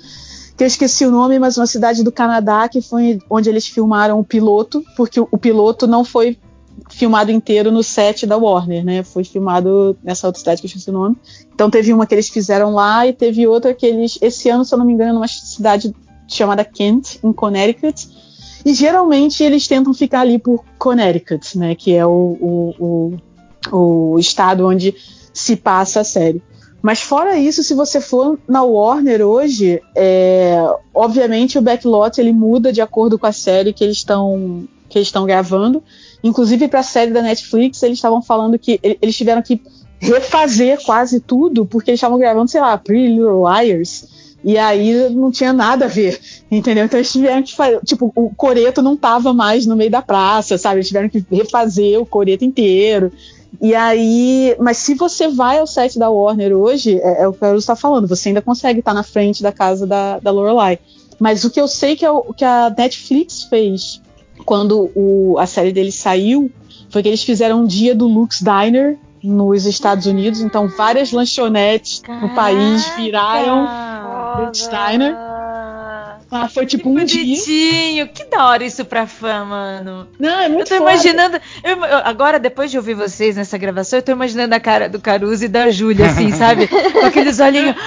que 0.56 0.64
eu 0.64 0.68
esqueci 0.68 1.06
o 1.06 1.12
nome, 1.12 1.40
mas 1.40 1.58
uma 1.58 1.66
cidade 1.66 2.04
do 2.04 2.12
Canadá, 2.12 2.70
que 2.70 2.82
foi 2.82 3.18
onde 3.30 3.50
eles 3.50 3.66
filmaram 3.68 4.20
o 4.20 4.24
piloto, 4.24 4.84
porque 4.96 5.20
o, 5.20 5.28
o 5.32 5.38
piloto 5.40 5.88
não 5.88 6.06
foi 6.06 6.38
filmado 6.98 7.32
inteiro 7.32 7.72
no 7.72 7.84
set 7.84 8.26
da 8.26 8.36
Warner, 8.36 8.84
né? 8.84 9.04
Foi 9.04 9.24
filmado 9.24 9.96
nessa 10.04 10.26
outra 10.26 10.40
cidade 10.40 10.62
que 10.62 10.66
eu 10.66 10.70
esqueci 10.70 10.90
o 10.90 10.94
nome. 10.94 11.16
Então 11.54 11.70
teve 11.70 11.94
uma 11.94 12.08
que 12.08 12.16
eles 12.16 12.28
fizeram 12.28 12.74
lá 12.74 13.06
e 13.06 13.14
teve 13.14 13.46
outra 13.46 13.72
que 13.72 13.86
eles, 13.86 14.18
esse 14.20 14.50
ano, 14.50 14.66
se 14.66 14.74
eu 14.74 14.80
não 14.80 14.86
me 14.86 14.94
engano, 14.94 15.14
numa 15.14 15.28
cidade 15.28 15.96
chamada 16.28 16.66
Kent, 16.66 17.20
em 17.24 17.32
Connecticut. 17.32 18.10
E 18.66 18.74
geralmente 18.74 19.44
eles 19.44 19.68
tentam 19.68 19.94
ficar 19.94 20.22
ali 20.22 20.40
por 20.40 20.66
Connecticut, 20.80 21.56
né? 21.56 21.76
Que 21.76 21.94
é 21.94 22.04
o, 22.04 22.74
o, 22.80 23.18
o, 23.72 24.14
o 24.14 24.20
estado 24.20 24.66
onde 24.66 24.96
se 25.32 25.56
passa 25.56 26.00
a 26.00 26.04
série. 26.04 26.42
Mas 26.82 27.00
fora 27.00 27.38
isso, 27.38 27.62
se 27.62 27.76
você 27.76 28.02
for 28.02 28.40
na 28.48 28.64
Warner 28.64 29.22
hoje, 29.22 29.80
é, 29.96 30.58
obviamente 30.96 31.60
o 31.60 31.62
backlot 31.62 32.20
ele 32.20 32.34
muda 32.34 32.74
de 32.74 32.82
acordo 32.82 33.20
com 33.20 33.28
a 33.28 33.32
série 33.32 33.72
que 33.72 33.84
eles 33.84 33.98
estão 33.98 34.68
que 34.90 34.98
eles 34.98 35.10
estão 35.10 35.26
gravando. 35.26 35.84
Inclusive 36.28 36.68
para 36.68 36.82
a 36.82 36.84
série 36.84 37.12
da 37.12 37.22
Netflix, 37.22 37.82
eles 37.82 37.98
estavam 37.98 38.22
falando 38.22 38.60
que 38.60 38.80
eles 38.84 39.16
tiveram 39.16 39.42
que 39.42 39.62
refazer 40.00 40.84
quase 40.84 41.22
tudo 41.22 41.66
porque 41.66 41.90
eles 41.92 42.00
estavam 42.00 42.20
gravando, 42.20 42.52
sei 42.52 42.60
lá, 42.60 42.78
Pretty 42.78 43.08
Little 43.08 43.44
Liars. 43.48 44.06
E 44.44 44.58
aí 44.58 45.10
não 45.10 45.32
tinha 45.32 45.52
nada 45.52 45.86
a 45.86 45.88
ver, 45.88 46.20
entendeu? 46.52 46.86
Então 46.86 47.00
eles 47.00 47.12
tiveram 47.12 47.42
que 47.42 47.56
fazer. 47.56 47.80
Tipo, 47.84 48.12
o 48.14 48.30
coreto 48.36 48.82
não 48.82 48.96
tava 48.96 49.34
mais 49.34 49.66
no 49.66 49.76
meio 49.76 49.90
da 49.90 50.02
praça, 50.02 50.58
sabe? 50.58 50.76
Eles 50.76 50.88
tiveram 50.88 51.10
que 51.10 51.26
refazer 51.32 52.00
o 52.00 52.06
coreto 52.06 52.44
inteiro. 52.44 53.12
E 53.62 53.74
aí, 53.74 54.56
mas 54.60 54.78
se 54.78 54.94
você 54.94 55.30
vai 55.30 55.60
ao 55.60 55.66
site 55.66 55.98
da 55.98 56.10
Warner 56.10 56.54
hoje, 56.54 57.00
é, 57.02 57.24
é 57.24 57.28
o 57.28 57.34
que 57.34 57.40
Caruso 57.40 57.60
está 57.60 57.76
falando, 57.76 58.08
você 58.08 58.30
ainda 58.30 58.42
consegue 58.42 58.80
estar 58.80 58.94
na 58.94 59.04
frente 59.04 59.42
da 59.42 59.52
casa 59.52 59.88
da, 59.88 60.20
da 60.20 60.30
Lorelai. 60.30 60.78
Mas 61.20 61.44
o 61.44 61.50
que 61.50 61.60
eu 61.60 61.68
sei 61.68 61.96
que, 61.96 62.06
é 62.06 62.12
o, 62.12 62.22
que 62.34 62.46
a 62.46 62.74
Netflix 62.78 63.44
fez 63.44 64.02
quando 64.48 64.90
o- 64.96 65.36
a 65.38 65.46
série 65.46 65.74
deles 65.74 65.96
saiu 65.96 66.50
foi 66.90 67.04
que 67.04 67.10
eles 67.10 67.22
fizeram 67.22 67.64
um 67.64 67.68
dia 67.68 67.94
do 67.94 68.08
Lux 68.08 68.40
Diner 68.40 68.98
nos 69.22 69.66
Estados 69.66 70.06
Unidos, 70.06 70.40
então 70.40 70.70
várias 70.70 71.12
lanchonetes 71.12 72.02
no 72.22 72.30
país 72.34 72.88
viraram. 72.96 73.68
Lux 74.46 74.70
Diner. 74.70 75.14
Ah, 76.30 76.48
foi 76.50 76.66
tipo 76.66 76.90
um 76.90 77.04
dia. 77.04 77.24
Bonitinho, 77.24 78.08
que 78.10 78.24
da 78.26 78.48
hora 78.48 78.64
isso 78.64 78.84
pra 78.86 79.06
fã, 79.08 79.44
mano. 79.46 80.08
Não, 80.20 80.40
é 80.40 80.46
Eu 80.46 80.50
muito 80.52 80.68
tô 80.70 80.78
foda. 80.78 80.92
imaginando. 80.92 81.40
eu- 81.64 81.78
eu- 81.86 81.98
agora, 82.06 82.38
depois 82.40 82.70
de 82.72 82.78
ouvir 82.78 82.94
vocês 82.96 83.36
nessa 83.36 83.58
gravação, 83.58 84.00
eu 84.00 84.04
tô 84.04 84.12
imaginando 84.14 84.54
a 84.56 84.60
cara 84.60 84.88
do 84.90 85.00
Caruso 85.00 85.44
e 85.46 85.48
da 85.50 85.70
Júlia, 85.72 86.06
assim, 86.08 86.32
sabe? 86.36 86.68
Com 86.68 87.06
aqueles 87.06 87.40
olhinhos. 87.40 87.76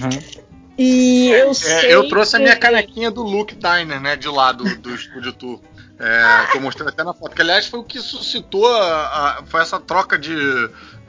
Ah! 0.00 0.47
E 0.78 1.28
eu 1.30 1.50
É, 1.50 1.54
sei. 1.54 1.92
eu 1.94 2.08
trouxe 2.08 2.36
a 2.36 2.38
minha 2.38 2.54
que- 2.54 2.60
canequinha 2.60 3.10
do 3.10 3.22
Luke 3.22 3.54
Diner, 3.56 4.00
né? 4.00 4.14
De 4.16 4.28
lá 4.28 4.52
do, 4.52 4.64
do 4.78 4.94
Estúdio 4.94 5.32
Tour. 5.32 5.60
É, 5.98 6.46
tô 6.52 6.60
mostrando 6.60 6.90
até 6.90 7.02
na 7.02 7.12
foto. 7.12 7.34
Que 7.34 7.42
aliás 7.42 7.66
foi 7.66 7.80
o 7.80 7.84
que 7.84 7.98
suscitou 7.98 8.64
a, 8.72 9.38
a- 9.40 9.42
foi 9.46 9.60
essa 9.60 9.80
troca 9.80 10.16
de, 10.16 10.36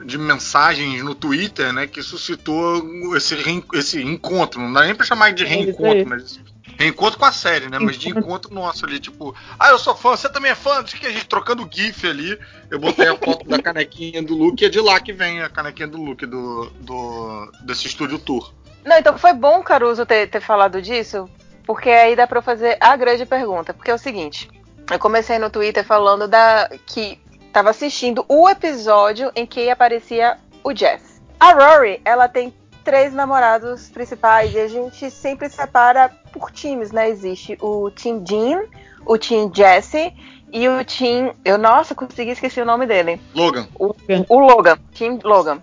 de 0.04 0.18
mensagens 0.18 1.04
no 1.04 1.14
Twitter, 1.14 1.72
né? 1.72 1.86
Que 1.86 2.02
suscitou 2.02 3.16
esse, 3.16 3.36
esse 3.74 4.02
encontro. 4.02 4.60
Não 4.60 4.72
dá 4.72 4.82
nem 4.84 4.94
pra 4.94 5.06
chamar 5.06 5.32
de 5.32 5.44
É 5.44 5.46
reencontro, 5.46 6.08
mas. 6.08 6.40
Reencontro 6.76 7.18
com 7.18 7.24
a 7.26 7.32
série, 7.32 7.68
né? 7.68 7.78
Mas 7.78 7.96
de 7.96 8.08
encontro 8.10 8.52
nosso 8.54 8.84
ali, 8.86 8.98
tipo, 8.98 9.34
ah, 9.58 9.68
eu 9.70 9.78
sou 9.78 9.94
fã, 9.94 10.10
você 10.16 10.28
também 10.28 10.50
é 10.50 10.54
fã, 10.56 10.82
diz 10.82 10.94
que 10.94 11.06
a 11.06 11.10
gente 11.12 11.26
trocando 11.26 11.68
GIF 11.70 12.06
ali. 12.08 12.36
Eu 12.70 12.80
botei 12.80 13.06
a 13.06 13.16
foto 13.16 13.46
da 13.48 13.60
canequinha 13.62 14.20
do 14.22 14.34
Luke 14.34 14.64
e 14.64 14.66
é 14.66 14.68
de 14.68 14.80
lá 14.80 14.98
que 14.98 15.12
vem 15.12 15.40
a 15.42 15.48
canequinha 15.48 15.86
do 15.86 15.98
Luke 16.02 16.26
do, 16.26 16.70
do 16.80 17.52
desse 17.62 17.86
estúdio 17.86 18.18
tour. 18.18 18.52
Não, 18.84 18.98
então 18.98 19.16
foi 19.18 19.32
bom, 19.32 19.62
Caruso, 19.62 20.06
ter, 20.06 20.28
ter 20.28 20.40
falado 20.40 20.80
disso, 20.80 21.28
porque 21.64 21.90
aí 21.90 22.16
dá 22.16 22.26
pra 22.26 22.38
eu 22.38 22.42
fazer 22.42 22.76
a 22.80 22.96
grande 22.96 23.26
pergunta. 23.26 23.74
Porque 23.74 23.90
é 23.90 23.94
o 23.94 23.98
seguinte, 23.98 24.48
eu 24.90 24.98
comecei 24.98 25.38
no 25.38 25.50
Twitter 25.50 25.84
falando 25.84 26.26
da 26.26 26.68
que 26.86 27.20
tava 27.52 27.70
assistindo 27.70 28.24
o 28.28 28.48
episódio 28.48 29.30
em 29.34 29.46
que 29.46 29.70
aparecia 29.70 30.38
o 30.64 30.74
Jess. 30.74 31.20
A 31.38 31.52
Rory, 31.52 32.00
ela 32.04 32.28
tem 32.28 32.54
três 32.84 33.12
namorados 33.12 33.88
principais 33.88 34.52
e 34.54 34.58
a 34.58 34.68
gente 34.68 35.10
sempre 35.10 35.48
separa 35.48 36.10
por 36.32 36.50
times, 36.50 36.90
né? 36.92 37.08
Existe 37.08 37.56
o 37.60 37.90
Team 37.90 38.24
Jean, 38.26 38.64
o 39.06 39.18
Team 39.18 39.50
Jesse 39.54 40.12
e 40.52 40.68
o 40.68 40.84
Team... 40.84 41.34
Eu, 41.44 41.56
nossa, 41.56 41.94
consegui 41.94 42.32
esquecer 42.32 42.62
o 42.62 42.66
nome 42.66 42.86
dele 42.86 43.20
Logan. 43.34 43.68
o 43.78 44.38
Logan, 44.38 44.76
Team 44.92 45.18
Logan. 45.22 45.62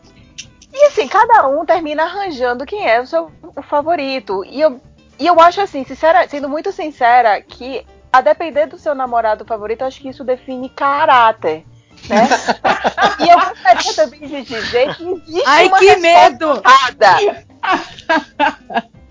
E 0.79 0.85
assim, 0.85 1.07
cada 1.07 1.47
um 1.47 1.65
termina 1.65 2.03
arranjando 2.03 2.65
quem 2.65 2.87
é 2.87 3.01
o 3.01 3.07
seu 3.07 3.31
o 3.55 3.61
favorito. 3.63 4.45
E 4.45 4.61
eu, 4.61 4.79
e 5.17 5.25
eu 5.25 5.39
acho 5.41 5.59
assim, 5.59 5.83
sincera, 5.83 6.27
sendo 6.29 6.47
muito 6.47 6.71
sincera, 6.71 7.41
que 7.41 7.83
a 8.13 8.21
depender 8.21 8.67
do 8.67 8.77
seu 8.77 8.93
namorado 8.93 9.43
favorito, 9.43 9.81
eu 9.81 9.87
acho 9.87 9.99
que 9.99 10.09
isso 10.09 10.23
define 10.23 10.69
caráter. 10.69 11.65
Né? 12.07 12.27
e 13.25 13.29
eu 13.29 13.39
gostaria 13.39 13.93
também 13.95 14.19
de 14.19 14.43
dizer 14.43 14.95
que 14.95 15.03
existe 15.03 15.43
Ai, 15.47 15.67
uma 15.67 15.79
que 15.79 15.85
resposta 15.85 16.29
medo! 16.29 16.61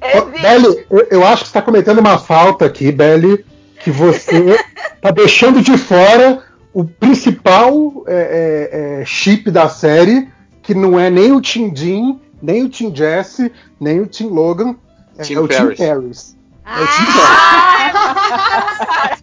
Existe. 0.03 0.43
Belly, 0.43 0.87
eu, 0.89 1.09
eu 1.11 1.27
acho 1.27 1.43
que 1.43 1.49
você 1.49 1.59
está 1.59 1.63
cometendo 1.63 1.99
uma 1.99 2.19
falta 2.19 2.65
aqui, 2.65 2.93
Belly, 2.93 3.45
que 3.81 3.91
você 3.91 4.57
tá 5.03 5.11
deixando 5.11 5.61
de 5.61 5.77
fora 5.77 6.45
o 6.73 6.85
principal 6.85 8.05
é, 8.07 8.13
é, 8.15 9.01
é, 9.01 9.05
chip 9.05 9.51
da 9.51 9.69
série, 9.69 10.29
que 10.67 10.75
não 10.75 10.99
é 10.99 11.09
nem 11.09 11.31
o 11.31 11.41
Tim 11.41 11.73
Jean, 11.73 12.19
nem 12.43 12.65
o 12.65 12.69
Tim 12.69 12.93
Jesse, 12.93 13.53
nem 13.81 14.01
o 14.01 14.07
Tim 14.07 14.27
Logan, 14.27 14.75
é, 15.17 15.23
Tim 15.23 15.35
é 15.35 15.41
o 15.41 15.47
Tim 15.47 15.77
Paris. 15.77 16.37
É 16.67 16.81
o 16.81 16.85
Ah! 16.85 17.93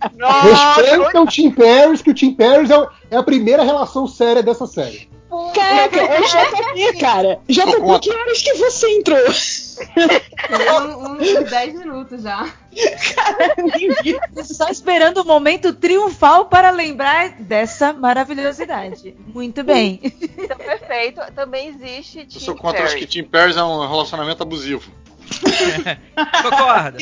Tim 0.10 0.18
Paris. 0.20 0.44
Respeita 0.44 1.22
o 1.22 1.26
Tim 1.28 1.52
Paris, 1.52 2.02
que 2.02 2.10
o 2.10 2.14
Tim 2.14 2.34
Paris 2.34 2.70
é, 2.70 2.78
o- 2.78 2.88
é 3.12 3.18
a 3.18 3.24
primeira 3.24 3.64
relação 3.64 4.08
séria 4.08 4.42
dessa 4.42 4.66
série. 4.66 5.12
Caraca, 5.56 6.00
é 6.00 6.20
o 6.22 6.24
JP, 6.24 7.00
cara. 7.00 7.40
JP, 7.50 7.78
contra. 7.82 8.00
que 8.00 8.12
horas 8.16 8.40
que 8.44 8.54
você 8.54 8.88
entrou? 9.00 9.18
Um, 9.18 11.14
uns 11.14 11.50
10 11.50 11.74
minutos 11.80 12.22
já. 12.22 12.48
Só 14.44 14.70
esperando 14.70 15.22
o 15.22 15.26
momento 15.26 15.74
triunfal 15.74 16.46
para 16.46 16.70
lembrar 16.70 17.30
dessa 17.42 17.92
maravilhosidade. 17.94 19.16
Muito 19.34 19.64
bem. 19.64 20.00
Então, 20.38 20.56
perfeito. 20.58 21.20
Também 21.36 21.68
existe 21.70 22.20
Eu 22.20 22.26
Team 22.28 22.40
sou 22.40 22.56
contra 22.56 22.86
os 22.86 22.94
que. 22.94 23.08
Tim 23.08 23.24
Paris 23.24 23.58
é 23.58 23.64
um 23.64 23.88
relacionamento 23.88 24.44
abusivo. 24.44 24.92
Concorda? 26.44 26.98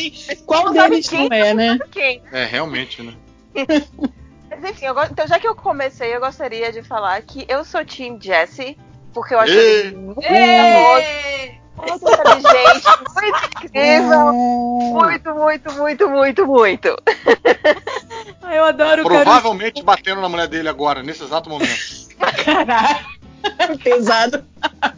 Qual 0.46 0.72
deles 0.72 1.12
não 1.12 1.28
é, 1.32 1.54
né? 1.54 1.80
Quem? 1.92 2.22
É, 2.32 2.46
realmente, 2.46 3.02
né? 3.04 3.14
Mas 4.50 4.64
enfim, 4.72 4.86
eu 4.86 4.94
go- 4.94 5.04
então 5.04 5.28
já 5.28 5.40
que 5.40 5.48
eu 5.48 5.56
comecei, 5.56 6.16
eu 6.16 6.20
gostaria 6.20 6.72
de 6.72 6.84
falar 6.84 7.22
que 7.22 7.46
eu 7.48 7.64
sou 7.66 7.84
Team 7.86 8.20
Jesse, 8.22 8.78
porque 9.14 9.34
eu 9.34 9.40
acho 9.40 9.52
ele 9.54 9.96
muito 9.96 10.22
famoso, 10.22 11.08
muito 11.78 12.12
inteligente, 12.12 12.88
muito 13.16 13.66
incrível. 13.66 14.34
Muito, 14.34 15.34
muito, 15.36 15.72
muito, 15.74 16.10
muito, 16.10 16.48
muito. 16.48 16.88
Eu 18.54 18.66
adoro 18.66 19.02
o. 19.04 19.06
Provavelmente 19.06 19.82
batendo 19.82 20.22
na 20.22 20.30
mulher 20.30 20.48
dele 20.48 20.68
agora, 20.70 21.02
nesse 21.02 21.24
exato 21.24 21.50
momento. 21.50 21.72
Caralho. 22.46 23.21
Pesado. 23.84 24.46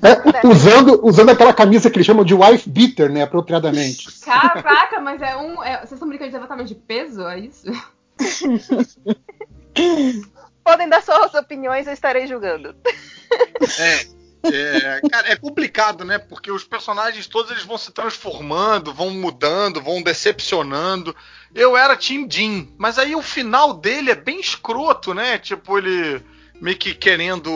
É, 0.01 0.47
usando, 0.47 1.05
usando 1.05 1.29
aquela 1.29 1.53
camisa 1.53 1.89
que 1.89 1.97
eles 1.97 2.05
chamam 2.05 2.25
de 2.25 2.33
wife 2.33 2.69
beater, 2.69 3.11
né, 3.11 3.23
apropriadamente. 3.23 4.07
Caraca, 4.21 4.99
mas 4.99 5.21
é 5.21 5.35
um. 5.35 5.63
é- 5.63 5.77
vocês 5.77 5.93
estão 5.93 6.07
brincando 6.07 6.31
de 6.31 6.37
exatamente 6.37 6.69
de 6.69 6.75
peso? 6.75 7.27
É 7.27 7.39
isso? 7.39 7.65
Podem 10.63 10.87
dar 10.87 11.01
suas 11.01 11.33
opiniões, 11.33 11.87
eu 11.87 11.93
estarei 11.93 12.27
julgando. 12.27 12.75
É. 13.79 14.23
É, 14.45 14.99
cara, 15.09 15.31
é 15.31 15.37
complicado, 15.37 16.03
né? 16.03 16.17
Porque 16.17 16.51
os 16.51 16.65
personagens 16.65 17.27
todos 17.27 17.49
eles 17.49 17.63
vão 17.63 17.77
se 17.77 17.93
transformando, 17.93 18.93
vão 18.93 19.09
mudando, 19.09 19.81
vão 19.81 20.01
decepcionando. 20.01 21.15
Eu 21.55 21.77
era 21.77 21.95
Team 21.95 22.27
Jean, 22.29 22.67
mas 22.77 22.99
aí 22.99 23.15
o 23.15 23.21
final 23.21 23.73
dele 23.73 24.11
é 24.11 24.15
bem 24.15 24.41
escroto, 24.41 25.13
né? 25.13 25.37
Tipo, 25.37 25.77
ele 25.77 26.21
meio 26.61 26.77
que 26.77 26.93
querendo 26.93 27.49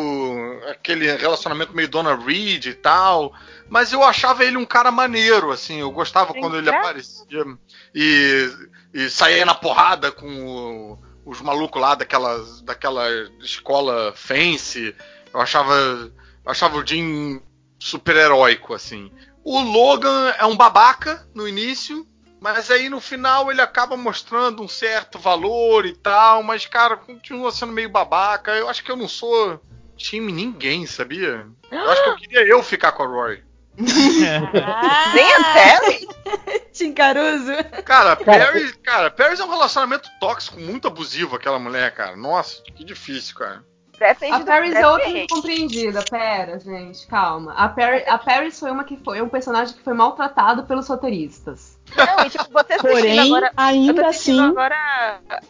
aquele 0.69 1.11
relacionamento 1.15 1.73
meio 1.75 1.87
Donna 1.87 2.15
Reed 2.15 2.65
e 2.65 2.73
tal. 2.73 3.33
Mas 3.69 3.91
eu 3.93 4.03
achava 4.03 4.43
ele 4.43 4.57
um 4.57 4.65
cara 4.65 4.91
maneiro, 4.91 5.51
assim. 5.51 5.79
Eu 5.79 5.91
gostava 5.91 6.33
Tem 6.33 6.41
quando 6.41 6.57
ele 6.57 6.65
graça. 6.65 6.81
aparecia 6.81 7.45
e, 7.93 8.49
e 8.93 9.09
saía 9.09 9.45
na 9.45 9.55
porrada 9.55 10.11
com 10.11 10.27
o- 10.45 10.99
os 11.25 11.41
malucos 11.41 11.81
lá 11.81 11.93
daquela, 11.95 12.37
daquela 12.63 13.05
escola 13.41 14.13
Fence. 14.15 14.95
Eu 15.33 15.41
achava, 15.41 15.73
eu 15.75 16.11
achava 16.51 16.77
o 16.77 16.85
Jim 16.85 17.41
super 17.79 18.15
heróico, 18.15 18.73
assim. 18.73 19.11
O 19.43 19.59
Logan 19.61 20.33
é 20.39 20.45
um 20.45 20.55
babaca 20.55 21.27
no 21.33 21.47
início, 21.47 22.05
Mas 22.39 22.69
aí 22.69 22.89
no 22.89 23.01
final 23.01 23.49
ele 23.51 23.61
acaba 23.61 23.97
mostrando 23.97 24.61
um 24.61 24.67
certo 24.67 25.17
valor 25.17 25.85
e 25.85 25.93
tal, 25.95 26.43
mas 26.43 26.65
cara, 26.65 26.95
continua 26.95 27.51
sendo 27.51 27.73
meio 27.73 27.89
babaca. 27.89 28.51
Eu 28.51 28.69
acho 28.69 28.83
que 28.83 28.91
eu 28.91 28.95
não 28.95 29.07
sou 29.07 29.59
time 29.95 30.31
ninguém, 30.31 30.85
sabia? 30.85 31.47
Eu 31.71 31.89
acho 31.89 32.03
que 32.03 32.09
eu 32.09 32.15
queria 32.17 32.47
eu 32.47 32.63
ficar 32.63 32.91
com 32.91 33.03
a 33.03 33.07
Rory. 33.07 33.43
Ah, 33.79 35.13
Nem 35.13 35.33
a 35.33 35.53
Terry? 35.53 36.07
Tim 36.73 36.93
Caruso. 36.93 37.53
Cara, 37.85 38.15
Paris, 38.15 38.71
cara, 38.83 39.11
Paris 39.11 39.39
é 39.39 39.43
um 39.43 39.49
relacionamento 39.49 40.09
tóxico, 40.19 40.59
muito 40.59 40.87
abusivo, 40.87 41.35
aquela 41.35 41.59
mulher, 41.59 41.93
cara. 41.93 42.15
Nossa, 42.15 42.61
que 42.63 42.83
difícil, 42.83 43.35
cara. 43.35 43.63
Depende 43.97 44.33
A 44.33 44.39
Paris 44.41 44.75
é 44.75 44.87
outra 44.87 45.09
incompreendida. 45.09 46.03
Pera, 46.03 46.59
gente, 46.59 47.07
calma. 47.07 47.53
A, 47.53 47.67
Paris, 47.67 48.03
a 48.07 48.17
Paris 48.17 48.59
foi 48.59 48.69
uma 48.69 48.83
que 48.83 48.97
foi 48.97 49.21
um 49.21 49.29
personagem 49.29 49.75
que 49.75 49.83
foi 49.83 49.93
maltratado 49.93 50.63
pelos 50.63 50.87
roteiristas. 50.87 51.76
Não, 51.95 52.25
e 52.25 52.29
tipo, 52.29 52.45
você 52.51 52.77
Porém, 52.77 53.19
agora. 53.19 53.51
Ainda 53.55 54.07
assim, 54.07 54.39
agora 54.39 54.75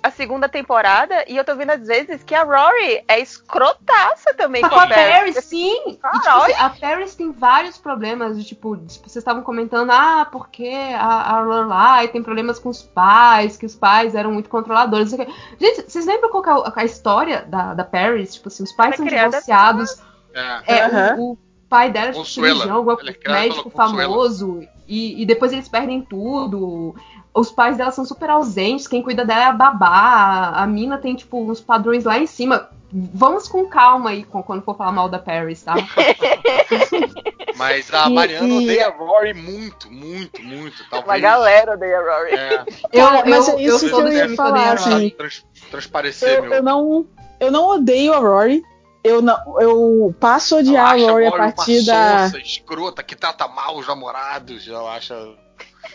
a 0.01 0.11
segunda 0.11 0.47
temporada 0.47 1.25
e 1.27 1.35
eu 1.35 1.43
tô 1.43 1.55
vendo 1.55 1.71
às 1.71 1.85
vezes 1.85 2.23
que 2.23 2.35
a 2.35 2.43
Rory 2.43 3.03
é 3.07 3.19
escrotaça 3.19 4.33
também 4.35 4.61
com 4.61 4.69
com 4.69 4.75
a 4.75 4.83
a 4.83 4.87
Paris. 4.87 5.35
Paris, 5.35 5.45
sim! 5.45 5.75
E, 5.87 5.93
tipo, 5.93 6.07
assim, 6.07 6.53
a 6.53 6.69
Paris 6.69 7.15
tem 7.15 7.31
vários 7.31 7.77
problemas, 7.77 8.37
de, 8.37 8.43
tipo, 8.45 8.75
vocês 8.77 9.17
estavam 9.17 9.41
comentando, 9.43 9.91
ah, 9.91 10.27
porque 10.31 10.71
a, 10.97 11.35
a 11.35 11.41
Lorelai 11.41 12.07
tem 12.09 12.21
problemas 12.23 12.59
com 12.59 12.69
os 12.69 12.83
pais, 12.83 13.57
que 13.57 13.65
os 13.65 13.75
pais 13.75 14.15
eram 14.15 14.31
muito 14.31 14.49
controladores. 14.49 15.11
não 15.11 15.17
sei 15.17 15.25
o 15.25 15.27
quê. 15.27 15.33
Gente, 15.59 15.91
vocês 15.91 16.05
lembram 16.05 16.29
qual 16.29 16.43
que 16.43 16.49
é 16.49 16.53
a, 16.53 16.73
a 16.75 16.85
história 16.85 17.41
da, 17.41 17.73
da 17.73 17.83
Paris? 17.83 18.35
Tipo 18.35 18.47
assim, 18.47 18.63
os 18.63 18.71
pais 18.71 18.99
Ela 18.99 19.09
são 19.09 19.17
divorciados, 19.17 20.01
É. 20.33 20.77
é, 20.79 21.15
o 21.17 21.37
pai 21.69 21.91
dela 21.91 22.09
é 22.09 22.11
tipo, 22.13 22.25
cirurgião, 22.25 22.75
algum 22.77 22.91
é 22.91 22.95
médico 23.31 23.69
Consuela. 23.69 24.01
famoso, 24.13 24.63
e, 24.87 25.21
e 25.21 25.25
depois 25.25 25.51
eles 25.51 25.67
perdem 25.67 26.01
tudo. 26.01 26.95
Os 27.33 27.51
pais 27.51 27.77
dela 27.77 27.91
são 27.91 28.03
super 28.05 28.29
ausentes, 28.31 28.87
quem 28.87 29.03
cuida 29.03 29.23
dela 29.23 29.41
é 29.41 29.45
a 29.47 29.51
babá. 29.53 29.87
A, 29.89 30.63
a 30.63 30.67
mina 30.67 30.97
tem, 30.97 31.15
tipo, 31.15 31.39
uns 31.39 31.61
padrões 31.61 32.03
lá 32.03 32.17
em 32.17 32.25
cima. 32.25 32.69
Vamos 32.91 33.47
com 33.49 33.67
calma 33.67 34.11
aí 34.11 34.23
com- 34.23 34.41
quando 34.41 34.63
for 34.63 34.75
falar 34.75 34.93
mal 34.93 35.09
da 35.09 35.19
Paris, 35.19 35.61
tá? 35.61 35.75
Mas 37.55 37.91
a 37.93 38.07
E- 38.09 38.13
Mariana 38.13 38.47
e- 38.47 38.57
odeia 38.63 38.87
a 38.87 38.91
Rory 38.91 39.33
muito, 39.33 39.91
muito, 39.91 40.41
muito. 40.41 40.77
Talvez. 40.89 41.05
Uma 41.05 41.19
galera 41.19 41.73
odeia 41.73 41.99
a 41.99 42.01
Rory. 42.17 42.31
É, 42.31 42.65
Cara, 42.97 43.23
mas 43.25 43.49
é 43.49 43.61
isso 43.61 43.89
sou 43.89 43.99
que 44.01 44.05
eu 44.07 44.09
do 44.11 44.13
ia 44.13 44.35
falar, 44.35 44.73
assim. 44.73 45.09
trans- 45.11 45.45
transparecer, 45.71 46.35
eu, 46.37 46.41
meu. 46.43 46.53
eu 46.53 46.63
não, 46.63 47.05
eu 47.39 47.51
não 47.51 47.67
odeio 47.69 48.13
a 48.13 48.19
Rory. 48.19 48.63
Eu, 49.03 49.21
não, 49.21 49.61
eu 49.61 50.15
passo 50.19 50.55
a 50.55 50.59
odiar 50.59 50.93
a 50.93 51.11
Rory 51.11 51.27
a 51.27 51.31
partir 51.31 51.79
uma 51.79 51.85
da. 51.85 52.25
sonsa, 52.25 52.39
escrota, 52.39 53.03
que 53.03 53.15
trata 53.15 53.47
mal 53.47 53.77
os 53.77 53.87
namorados. 53.87 54.67
Ela 54.67 54.95
acha. 54.95 55.15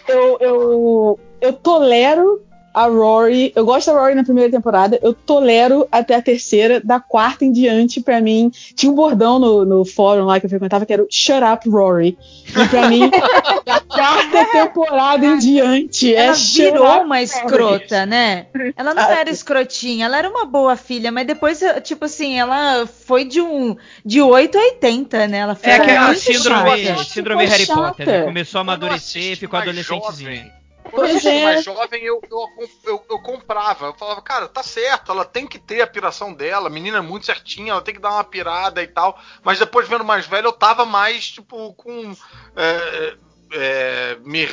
Eu, 0.08 0.38
eu, 0.40 1.20
eu 1.40 1.52
tolero 1.52 2.42
a 2.74 2.86
Rory. 2.86 3.52
Eu 3.54 3.64
gosto 3.64 3.92
da 3.92 3.98
Rory 4.00 4.14
na 4.14 4.24
primeira 4.24 4.50
temporada. 4.50 4.98
Eu 5.02 5.12
tolero 5.14 5.86
até 5.90 6.14
a 6.14 6.22
terceira. 6.22 6.80
Da 6.82 6.98
quarta 7.00 7.44
em 7.44 7.52
diante, 7.52 8.00
pra 8.00 8.20
mim. 8.20 8.50
Tinha 8.74 8.90
um 8.90 8.94
bordão 8.94 9.38
no, 9.38 9.64
no 9.64 9.84
fórum 9.84 10.24
lá 10.24 10.38
que 10.40 10.46
eu 10.46 10.50
frequentava 10.50 10.84
que 10.86 10.92
era 10.92 11.02
o 11.02 11.08
Shut 11.10 11.40
Up 11.42 11.68
Rory. 11.68 12.16
E 12.48 12.68
pra 12.68 12.88
mim, 12.88 13.10
da 13.66 13.80
quarta 13.80 14.44
temporada 14.52 15.24
em 15.26 15.38
diante. 15.38 16.14
Ela 16.14 16.32
é 16.32 16.34
shut 16.34 16.62
virou 16.70 16.86
up 16.86 17.04
uma 17.04 17.14
Rory. 17.16 17.24
escrota, 17.24 18.06
né? 18.06 18.46
Ela 18.76 18.94
não 18.94 19.02
Ah, 19.02 19.18
era 19.20 19.30
escrotinha, 19.30 20.06
ela 20.06 20.18
era 20.18 20.28
uma 20.28 20.44
boa 20.44 20.76
filha, 20.76 21.10
mas 21.10 21.26
depois, 21.26 21.60
tipo 21.82 22.04
assim, 22.04 22.38
ela 22.38 22.86
foi 22.86 23.24
de 23.24 23.40
um 23.40 23.76
de 24.04 24.20
8 24.22 24.56
a 24.56 24.60
80, 24.60 25.28
né? 25.28 25.38
Ela 25.38 25.54
foi 25.54 25.70
É 25.70 25.74
aquela 25.76 26.14
síndrome, 26.14 27.04
síndrome 27.04 27.46
Harry 27.46 27.66
Potter, 27.66 28.06
né? 28.06 28.22
Começou 28.22 28.58
a 28.58 28.62
amadurecer, 28.62 29.36
ficou 29.36 29.58
adolescentezinha. 29.58 30.61
Quando 30.92 31.08
Pois 31.08 31.14
eu 31.14 31.20
fosse 31.20 31.28
é. 31.28 31.44
mais 31.44 31.64
jovem, 31.64 32.04
eu, 32.04 32.20
eu, 32.30 32.48
eu, 32.84 33.04
eu 33.08 33.18
comprava. 33.20 33.86
Eu 33.86 33.94
falava, 33.94 34.20
cara, 34.20 34.46
tá 34.46 34.62
certo, 34.62 35.10
ela 35.10 35.24
tem 35.24 35.46
que 35.46 35.58
ter 35.58 35.80
a 35.80 35.86
piração 35.86 36.34
dela. 36.34 36.68
A 36.68 36.70
menina 36.70 36.98
é 36.98 37.00
muito 37.00 37.24
certinha, 37.24 37.72
ela 37.72 37.80
tem 37.80 37.94
que 37.94 38.00
dar 38.00 38.10
uma 38.10 38.24
pirada 38.24 38.82
e 38.82 38.86
tal. 38.86 39.18
Mas 39.42 39.58
depois, 39.58 39.88
vendo 39.88 40.04
mais 40.04 40.26
velho, 40.26 40.48
eu 40.48 40.52
tava 40.52 40.84
mais, 40.84 41.30
tipo, 41.30 41.72
com. 41.72 42.14
é, 42.54 43.16
é, 43.54 44.16
me, 44.24 44.46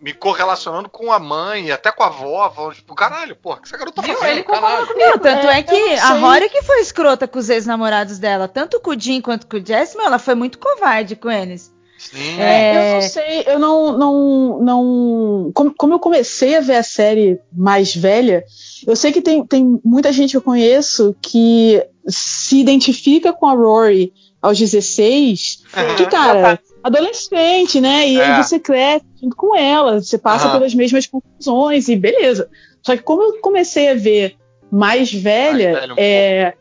me 0.00 0.12
correlacionando 0.14 0.88
com 0.88 1.12
a 1.12 1.18
mãe, 1.18 1.70
até 1.70 1.90
com 1.92 2.02
a 2.02 2.06
avó. 2.06 2.50
falando, 2.50 2.74
Tipo, 2.74 2.94
caralho, 2.94 3.36
porra, 3.36 3.58
o 3.58 3.62
que 3.62 3.68
essa 3.68 3.76
garota 3.78 3.96
tá 3.96 4.02
Viu? 4.02 4.16
fazendo? 4.16 4.32
Ele 4.32 4.42
caralho. 4.42 4.86
comigo. 4.86 5.06
Não, 5.06 5.18
tanto 5.18 5.46
é, 5.46 5.58
É, 5.58 5.62
que 5.62 5.94
a. 5.94 6.12
Rory 6.14 6.48
que 6.48 6.62
foi 6.62 6.80
escrota 6.80 7.28
com 7.28 7.38
os 7.38 7.48
ex-namorados 7.48 8.18
dela, 8.18 8.48
tanto 8.48 8.80
com 8.80 8.90
o 8.90 9.00
Jim 9.00 9.20
quanto 9.20 9.46
com 9.46 9.56
o 9.56 9.64
Jess, 9.66 9.94
meu, 9.94 10.06
ela 10.06 10.18
foi 10.18 10.34
muito 10.34 10.58
covarde 10.58 11.16
com 11.16 11.30
eles. 11.30 11.72
Sim. 12.00 12.40
É, 12.40 12.76
Eu 12.76 12.94
não 12.94 13.00
sei, 13.02 13.44
eu 13.46 13.58
não. 13.58 13.98
não, 13.98 14.58
não 14.62 15.52
como, 15.54 15.74
como 15.76 15.94
eu 15.94 15.98
comecei 15.98 16.56
a 16.56 16.60
ver 16.60 16.76
a 16.76 16.82
série 16.82 17.38
mais 17.52 17.94
velha, 17.94 18.42
eu 18.86 18.96
sei 18.96 19.12
que 19.12 19.20
tem, 19.20 19.44
tem 19.46 19.78
muita 19.84 20.10
gente 20.10 20.30
que 20.30 20.36
eu 20.38 20.42
conheço 20.42 21.14
que 21.20 21.84
se 22.08 22.58
identifica 22.58 23.34
com 23.34 23.46
a 23.46 23.52
Rory 23.52 24.12
aos 24.40 24.58
16, 24.58 25.58
Aham. 25.76 25.94
que, 25.96 26.06
cara, 26.06 26.58
adolescente, 26.82 27.78
né? 27.82 28.08
E 28.08 28.18
É. 28.18 28.24
aí 28.24 28.42
você 28.42 28.58
cresce 28.58 29.04
junto 29.20 29.36
com 29.36 29.54
ela, 29.54 30.00
você 30.00 30.16
passa 30.16 30.46
Aham. 30.46 30.58
pelas 30.58 30.74
mesmas 30.74 31.06
confusões 31.06 31.88
e 31.88 31.96
beleza. 31.96 32.48
Só 32.82 32.96
que 32.96 33.02
como 33.02 33.22
eu 33.22 33.40
comecei 33.42 33.90
a 33.90 33.94
ver 33.94 34.36
mais 34.72 35.12
velha, 35.12 35.72
Mais 35.72 35.80
velho 35.80 35.94
um 35.94 35.98
é, 35.98 36.54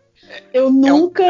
eu 0.53 0.69
nunca 0.69 1.23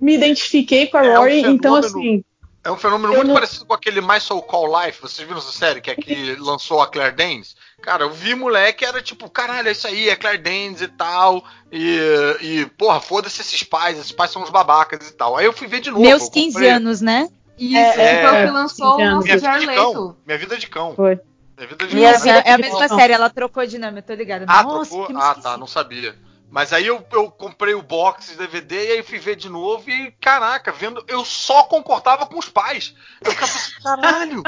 me 0.00 0.14
identifiquei 0.14 0.86
com 0.86 0.96
a 0.96 1.04
é 1.04 1.10
um 1.10 1.22
Rory, 1.22 1.40
então 1.40 1.82
fenômeno 1.82 1.86
assim. 1.86 2.24
É 2.62 2.70
um 2.70 2.76
fenômeno 2.76 3.12
Eu 3.12 3.16
muito 3.16 3.28
não- 3.28 3.34
parecido 3.34 3.64
com 3.64 3.72
aquele 3.72 4.00
My 4.02 4.20
So 4.20 4.40
Call 4.42 4.66
Life. 4.84 5.00
Vocês 5.00 5.26
viram 5.26 5.38
essa 5.40 5.50
série 5.52 5.80
que 5.80 5.90
é 5.90 5.94
que 5.94 6.36
lançou 6.38 6.82
a 6.82 6.86
Claire 6.86 7.14
Danes? 7.16 7.56
Cara, 7.80 8.04
eu 8.04 8.10
vi 8.10 8.34
moleque 8.34 8.84
era 8.84 9.00
tipo, 9.00 9.30
caralho, 9.30 9.68
é 9.68 9.72
isso 9.72 9.86
aí, 9.86 10.10
é 10.10 10.16
Claire 10.16 10.36
Danes 10.42 10.82
e 10.82 10.88
tal. 10.88 11.42
E, 11.72 11.98
e 12.42 12.66
porra, 12.76 13.00
foda-se 13.00 13.40
esses 13.40 13.62
pais, 13.62 13.98
esses 13.98 14.12
pais 14.12 14.30
são 14.30 14.42
uns 14.42 14.50
babacas 14.50 15.08
e 15.08 15.12
tal. 15.14 15.36
Aí 15.36 15.46
eu 15.46 15.52
fui 15.54 15.66
ver 15.66 15.80
de 15.80 15.90
novo. 15.90 16.02
Meus 16.02 16.24
eu 16.24 16.30
15 16.30 16.52
comprei 16.52 16.70
anos, 16.70 17.00
né? 17.00 17.28
Isso, 17.58 17.76
É, 17.76 17.92
foi 17.92 18.02
o 18.30 18.34
é, 18.34 18.44
que 18.46 18.50
lançou 18.52 18.92
o 18.92 18.96
minha 18.96 19.10
nosso 19.14 19.26
Minha 19.26 19.36
vida 19.38 19.58
de 19.58 19.66
cão. 19.66 19.88
Leto. 19.92 20.16
Minha 20.26 20.38
vida 20.38 20.56
de 20.58 20.66
cão. 20.66 20.94
Foi. 20.94 21.20
Minha 21.56 21.68
vida 21.68 21.86
de 21.86 21.94
Minha 21.94 22.12
cão. 22.12 22.20
vida 22.22 22.38
é 22.44 22.52
a 22.52 22.58
Não. 22.58 22.64
mesma 22.68 22.88
série, 22.88 23.12
ela 23.14 23.30
trocou 23.30 23.66
de 23.66 23.78
nome, 23.78 23.98
eu 23.98 24.02
tô 24.02 24.14
ligada. 24.14 24.44
Ah, 24.48 24.62
Nossa, 24.62 24.90
trocou? 24.90 25.16
Ah, 25.18 25.34
tá, 25.34 25.56
não 25.56 25.66
sabia. 25.66 26.14
Mas 26.50 26.72
aí 26.72 26.86
eu, 26.86 27.00
eu 27.12 27.30
comprei 27.30 27.74
o 27.74 27.82
box 27.82 28.30
de 28.32 28.36
DVD 28.36 28.74
e 28.74 28.90
aí 28.92 29.02
fui 29.04 29.18
ver 29.18 29.36
de 29.36 29.48
novo 29.48 29.88
e, 29.88 30.12
caraca, 30.20 30.72
vendo, 30.72 31.02
eu 31.06 31.24
só 31.24 31.62
concordava 31.62 32.26
com 32.26 32.38
os 32.38 32.48
pais. 32.48 32.92
Eu 33.24 33.30
ficava 33.30 33.52
assim, 33.52 33.72
caralho, 33.82 34.42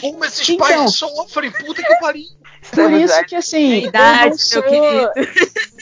como 0.00 0.24
esses 0.24 0.48
Então. 0.48 0.66
pais 0.66 0.94
sofrem, 0.96 1.50
puta 1.52 1.82
que 1.82 1.94
pariu. 2.00 2.24
Por 2.72 2.92
isso 2.92 3.24
que 3.26 3.36
assim, 3.36 3.74
eu 3.82 3.88
Idade, 3.88 4.30
não 4.30 4.38
sou, 4.38 4.62
meu 4.62 4.70
querido. 4.70 5.10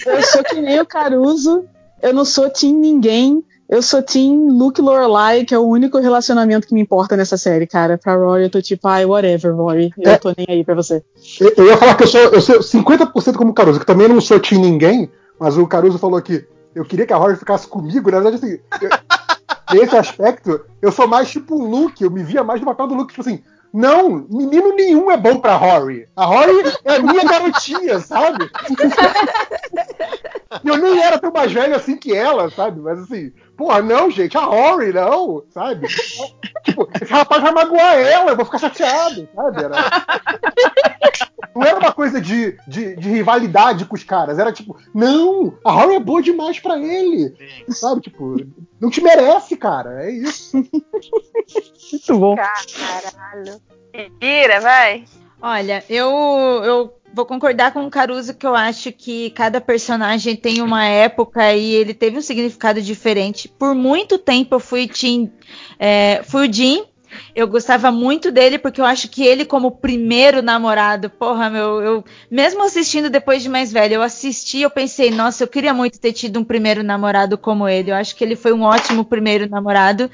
eu 0.07 0.23
sou 0.23 0.45
que 0.45 0.61
nem 0.61 0.81
o 0.81 0.87
Caruso, 0.87 1.65
eu 2.03 2.13
não 2.13 2.25
sou 2.25 2.51
Team 2.51 2.75
ninguém, 2.75 3.43
eu 3.71 3.81
sou 3.81 4.03
Team 4.03 4.49
Luke 4.51 4.83
Lorelai, 4.83 5.45
que 5.47 5.55
é 5.55 5.59
o 5.59 5.63
único 5.67 5.99
relacionamento 5.99 6.67
que 6.67 6.75
me 6.75 6.81
importa 6.83 7.17
nessa 7.17 7.39
série, 7.39 7.67
cara. 7.67 7.97
Pra 7.97 8.17
Rory 8.17 8.43
eu 8.43 8.51
tô 8.51 8.61
tipo, 8.61 8.87
ai, 8.87 9.07
whatever, 9.07 9.55
Rory, 9.57 9.95
eu 9.97 10.11
É. 10.13 10.19
tô 10.19 10.35
nem 10.37 10.47
aí 10.49 10.63
pra 10.65 10.75
você. 10.75 11.03
Eu, 11.41 11.55
eu 11.57 11.67
ia 11.69 11.77
falar 11.79 11.95
que 11.95 12.03
eu 12.03 12.09
sou, 12.09 12.21
eu 12.21 12.41
sou 12.43 12.59
50% 12.59 13.35
como 13.37 13.55
Caruso, 13.55 13.81
que 13.81 13.87
também 13.87 14.09
não 14.09 14.21
sou 14.21 14.39
Team 14.39 14.61
ninguém, 14.61 15.11
mas 15.43 15.59
o 15.59 15.67
Caruso 15.67 15.99
falou 15.99 16.23
que 16.23 16.47
eu 16.73 16.85
queria 16.85 17.05
que 17.05 17.13
a 17.13 17.17
Rory 17.17 17.35
ficasse 17.37 17.67
comigo, 17.67 18.09
na 18.11 18.21
verdade, 18.21 18.37
assim, 18.37 18.61
eu- 18.81 18.91
nesse 19.77 19.97
aspecto, 19.97 20.65
eu 20.81 20.93
sou 20.93 21.09
mais 21.09 21.29
tipo 21.31 21.57
um 21.61 21.69
Luke, 21.69 22.03
eu 22.05 22.11
me 22.11 22.23
via 22.23 22.45
mais 22.45 22.61
no 22.61 22.67
papel 22.67 22.87
do 22.87 22.95
Luke, 22.95 23.13
tipo 23.13 23.23
assim, 23.23 23.43
não, 23.75 24.27
menino 24.31 24.75
nenhum 24.75 25.11
é 25.11 25.17
bom 25.17 25.41
pra 25.41 25.57
Rory. 25.57 26.07
A 26.15 26.27
Rory 26.27 26.63
é 26.85 26.97
a 26.97 27.03
minha 27.03 27.25
garotinha, 27.25 27.99
sabe? 28.01 28.49
Eu 30.65 30.77
nem 30.77 31.03
era 31.03 31.19
tão 31.19 31.33
mais 31.33 31.51
velho 31.51 31.75
assim 31.75 31.97
que 31.97 32.15
ela, 32.15 32.51
sabe? 32.51 32.79
Mas 32.81 33.01
assim, 33.01 33.33
porra, 33.63 33.81
não, 33.81 34.11
gente, 34.11 34.37
a 34.37 34.41
Rory, 34.41 34.93
não, 34.93 35.45
sabe? 35.51 35.87
Tipo, 36.65 36.89
esse 37.01 37.13
rapaz 37.13 37.43
vai 37.43 37.53
magoar 37.53 37.97
ela, 37.97 38.31
eu 38.31 38.37
vou 38.37 38.45
ficar 38.45 38.59
chateado, 38.59 39.29
sabe? 39.35 39.65
Era... 39.65 39.77
Não 41.55 41.63
era 41.63 41.79
uma 41.79 41.93
coisa 41.93 42.19
de, 42.19 42.57
de, 42.67 42.97
de 42.97 43.11
rivalidade 43.11 43.85
com 43.85 43.95
os 43.95 44.03
caras, 44.03 44.39
era 44.39 44.51
tipo, 44.53 44.75
não, 44.95 45.59
a 45.63 45.71
Rory 45.71 45.97
é 45.97 46.01
boa 46.01 46.23
demais 46.23 46.59
pra 46.59 46.79
ele, 46.79 47.37
sabe? 47.69 48.01
Tipo, 48.01 48.37
não 48.81 48.89
te 48.89 49.03
merece, 49.03 49.55
cara, 49.55 50.03
é 50.03 50.11
isso. 50.11 50.57
Muito 50.57 52.19
bom. 52.19 52.37
Caralho. 52.37 53.61
Ira, 54.19 54.61
vai. 54.61 55.05
Olha, 55.43 55.85
eu, 55.91 56.09
eu 56.65 56.95
vou 57.13 57.27
concordar 57.27 57.73
com 57.73 57.85
o 57.85 57.91
Caruso 57.91 58.35
que 58.35 58.47
eu 58.47 58.55
acho 58.55 58.91
que 58.93 59.31
cada 59.31 59.61
personagem 59.61 60.35
tem 60.35 60.63
uma 60.63 60.85
época 60.85 61.53
e 61.55 61.75
ele 61.75 61.95
teve 61.95 62.19
um 62.19 62.23
significado 62.23 62.81
diferente. 62.81 63.49
Por 63.49 63.75
muito 63.75 64.19
tempo 64.19 64.55
eu 64.55 64.61
fui 64.61 64.91
é, 65.79 66.23
fui 66.25 66.49
o 66.49 66.53
Jim, 66.53 66.85
eu 67.35 67.47
gostava 67.47 67.91
muito 67.91 68.31
dele 68.31 68.59
porque 68.59 68.81
eu 68.81 68.85
acho 68.85 69.09
que 69.09 69.25
ele 69.25 69.45
como 69.45 69.71
primeiro 69.71 70.43
namorado, 70.43 71.11
porra, 71.11 71.51
meu, 71.51 71.83
eu 71.83 72.05
mesmo 72.31 72.63
assistindo 72.63 73.11
depois 73.11 73.43
de 73.43 73.49
mais 73.49 73.73
velho, 73.73 73.95
eu 73.95 74.03
assisti, 74.03 74.61
eu 74.61 74.71
pensei, 74.71 75.11
nossa, 75.11 75.43
eu 75.43 75.49
queria 75.49 75.75
muito 75.75 75.99
ter 75.99 76.13
tido 76.13 76.39
um 76.39 76.45
primeiro 76.45 76.83
namorado 76.83 77.37
como 77.39 77.69
ele. 77.69 77.91
Eu 77.91 77.97
acho 77.97 78.17
que 78.17 78.25
ele 78.25 78.37
foi 78.37 78.53
um 78.53 78.63
ótimo 78.63 79.05
primeiro 79.05 79.49
namorado. 79.49 80.11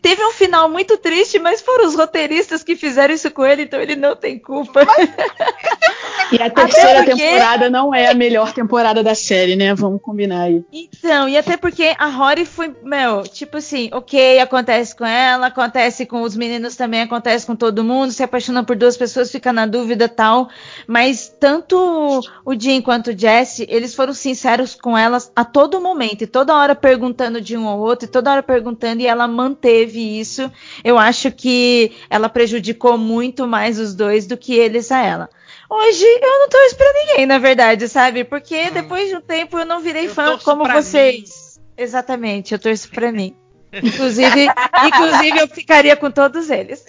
Teve 0.00 0.24
um 0.24 0.32
final 0.32 0.68
muito 0.68 0.96
triste, 0.96 1.38
mas 1.38 1.60
foram 1.60 1.86
os 1.86 1.94
roteiristas 1.94 2.62
que 2.62 2.74
fizeram 2.74 3.14
isso 3.14 3.30
com 3.30 3.44
ele, 3.44 3.62
então 3.62 3.80
ele 3.80 3.96
não 3.96 4.16
tem 4.16 4.38
culpa. 4.38 4.80
E 6.32 6.40
a 6.40 6.50
terceira 6.50 7.04
porque... 7.04 7.20
temporada 7.20 7.68
não 7.68 7.94
é 7.94 8.08
a 8.08 8.14
melhor 8.14 8.52
temporada 8.52 9.02
da 9.02 9.14
série, 9.14 9.56
né? 9.56 9.74
Vamos 9.74 10.00
combinar 10.00 10.42
aí. 10.42 10.64
Então, 10.72 11.28
e 11.28 11.36
até 11.36 11.56
porque 11.56 11.94
a 11.98 12.06
Rory 12.06 12.44
foi, 12.44 12.74
meu, 12.82 13.22
tipo 13.22 13.56
assim, 13.56 13.90
ok, 13.92 14.38
acontece 14.38 14.94
com 14.94 15.04
ela, 15.04 15.48
acontece 15.48 16.06
com 16.06 16.22
os 16.22 16.36
meninos 16.36 16.76
também, 16.76 17.02
acontece 17.02 17.46
com 17.46 17.56
todo 17.56 17.84
mundo, 17.84 18.12
se 18.12 18.22
apaixona 18.22 18.62
por 18.62 18.76
duas 18.76 18.96
pessoas, 18.96 19.30
fica 19.30 19.52
na 19.52 19.66
dúvida 19.66 20.08
tal. 20.08 20.48
Mas 20.86 21.32
tanto 21.40 22.20
o 22.44 22.54
Jim 22.58 22.80
quanto 22.80 23.10
o 23.10 23.18
Jesse, 23.18 23.66
eles 23.68 23.94
foram 23.94 24.12
sinceros 24.12 24.74
com 24.74 24.96
elas 24.96 25.32
a 25.34 25.44
todo 25.44 25.80
momento, 25.80 26.22
e 26.22 26.26
toda 26.26 26.56
hora 26.56 26.74
perguntando 26.74 27.40
de 27.40 27.56
um 27.56 27.66
ao 27.66 27.78
outro, 27.78 28.06
e 28.06 28.10
toda 28.10 28.30
hora 28.30 28.42
perguntando, 28.42 29.02
e 29.02 29.06
ela 29.06 29.26
manteve 29.26 30.20
isso. 30.20 30.50
Eu 30.84 30.98
acho 30.98 31.30
que 31.32 31.92
ela 32.08 32.28
prejudicou 32.28 32.96
muito 32.96 33.46
mais 33.46 33.78
os 33.78 33.94
dois 33.94 34.26
do 34.26 34.36
que 34.36 34.54
eles 34.54 34.92
a 34.92 35.02
ela. 35.02 35.30
Hoje 35.70 36.04
eu 36.04 36.38
não 36.40 36.48
torço 36.48 36.76
pra 36.76 36.92
ninguém, 36.92 37.26
na 37.26 37.38
verdade, 37.38 37.88
sabe? 37.88 38.24
Porque 38.24 38.60
hum. 38.60 38.72
depois 38.72 39.08
de 39.08 39.14
um 39.16 39.20
tempo 39.20 39.56
eu 39.56 39.64
não 39.64 39.80
virei 39.80 40.06
eu 40.06 40.14
fã 40.14 40.36
como 40.38 40.64
vocês. 40.64 41.56
Mim. 41.56 41.64
Exatamente, 41.76 42.52
eu 42.52 42.58
torço 42.58 42.90
pra 42.90 43.12
mim. 43.12 43.36
Inclusive, 43.72 44.48
inclusive 44.84 45.38
eu 45.38 45.46
ficaria 45.46 45.94
com 45.96 46.10
todos 46.10 46.50
eles. 46.50 46.84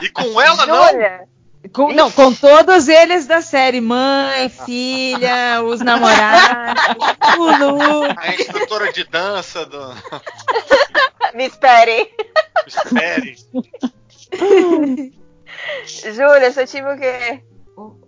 e 0.00 0.08
com 0.08 0.40
ela 0.40 0.64
não? 0.64 0.74
Olha, 0.74 1.28
com, 1.70 1.92
não, 1.92 2.10
com 2.10 2.32
todos 2.32 2.88
eles 2.88 3.26
da 3.26 3.42
série. 3.42 3.82
Mãe, 3.82 4.48
filha, 4.48 5.62
os 5.62 5.82
namorados, 5.82 6.82
o 7.38 7.44
Lu. 7.44 8.04
A 8.16 8.34
instrutora 8.34 8.90
de 8.90 9.04
dança 9.04 9.66
do. 9.66 9.94
Me 11.34 11.44
espere. 11.46 12.10
Me 12.64 12.68
espere. 12.68 13.36
Júlia, 16.14 16.52
seu 16.52 16.66
time 16.66 16.92
o 16.92 16.98
quê? 16.98 17.42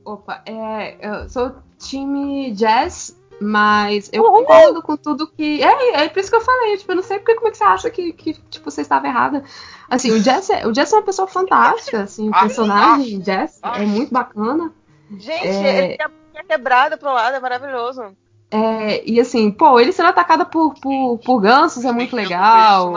Opa, 0.04 0.42
é, 0.46 0.96
eu 1.00 1.28
sou 1.28 1.54
time 1.78 2.52
Jazz, 2.52 3.16
mas 3.40 4.10
eu 4.12 4.22
Uhul. 4.22 4.44
concordo 4.44 4.82
com 4.82 4.96
tudo 4.96 5.26
que. 5.26 5.62
É, 5.62 6.04
é 6.04 6.08
por 6.08 6.20
isso 6.20 6.30
que 6.30 6.36
eu 6.36 6.40
falei, 6.40 6.76
tipo, 6.76 6.92
eu 6.92 6.96
não 6.96 7.02
sei 7.02 7.18
porque 7.18 7.34
como 7.34 7.48
é 7.48 7.50
que 7.50 7.56
você 7.56 7.64
acha 7.64 7.90
que, 7.90 8.12
que 8.12 8.34
tipo, 8.34 8.70
você 8.70 8.82
estava 8.82 9.06
errada. 9.06 9.42
Assim, 9.88 10.10
o 10.10 10.22
Jess, 10.22 10.50
é, 10.50 10.66
o 10.66 10.74
Jess 10.74 10.92
é 10.92 10.96
uma 10.96 11.02
pessoa 11.02 11.28
fantástica, 11.28 12.02
assim, 12.02 12.28
o 12.28 12.32
personagem 12.32 13.20
ah, 13.20 13.24
Jess 13.24 13.60
é 13.62 13.84
muito 13.84 14.12
bacana. 14.12 14.72
Gente, 15.18 15.46
é... 15.46 15.84
ele 15.84 15.96
tinha 15.96 16.44
quebrado 16.44 16.96
pro 16.98 17.12
lado, 17.12 17.36
é 17.36 17.40
maravilhoso. 17.40 18.16
É, 18.50 19.02
e 19.08 19.18
assim, 19.18 19.50
pô, 19.50 19.80
ele 19.80 19.92
sendo 19.92 20.10
atacado 20.10 20.44
por, 20.46 20.74
por, 20.74 21.18
por 21.18 21.40
gansos 21.40 21.84
é 21.84 21.92
muito 21.92 22.14
legal. 22.14 22.92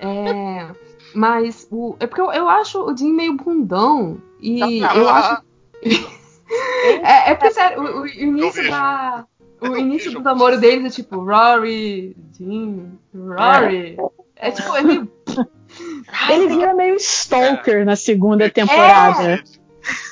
É, 0.00 0.68
mas 1.14 1.66
o, 1.70 1.96
é 2.00 2.06
porque 2.06 2.20
eu, 2.20 2.32
eu 2.32 2.48
acho 2.48 2.82
o 2.82 2.96
Jim 2.96 3.12
meio 3.12 3.34
bundão. 3.34 4.18
E 4.40 4.80
eu 4.80 5.08
acho. 5.08 5.42
é, 7.02 7.30
é 7.30 7.34
porque, 7.34 7.52
sério, 7.52 7.82
o, 7.82 8.02
o 8.02 8.06
início 8.06 8.68
da. 8.68 9.26
O 9.60 9.76
início 9.76 10.12
do 10.12 10.20
namoro 10.20 10.58
deles 10.58 10.92
é 10.92 11.02
tipo 11.02 11.24
Rory, 11.24 12.14
Jim, 12.36 12.98
Rory. 13.14 13.96
É, 14.36 14.48
é 14.48 14.50
tipo, 14.50 14.76
é 14.76 14.82
meio. 14.82 15.10
Ele 16.28 16.48
vira 16.48 16.74
meio 16.74 16.96
stalker 16.96 17.84
na 17.84 17.96
segunda 17.96 18.50
temporada. 18.50 19.42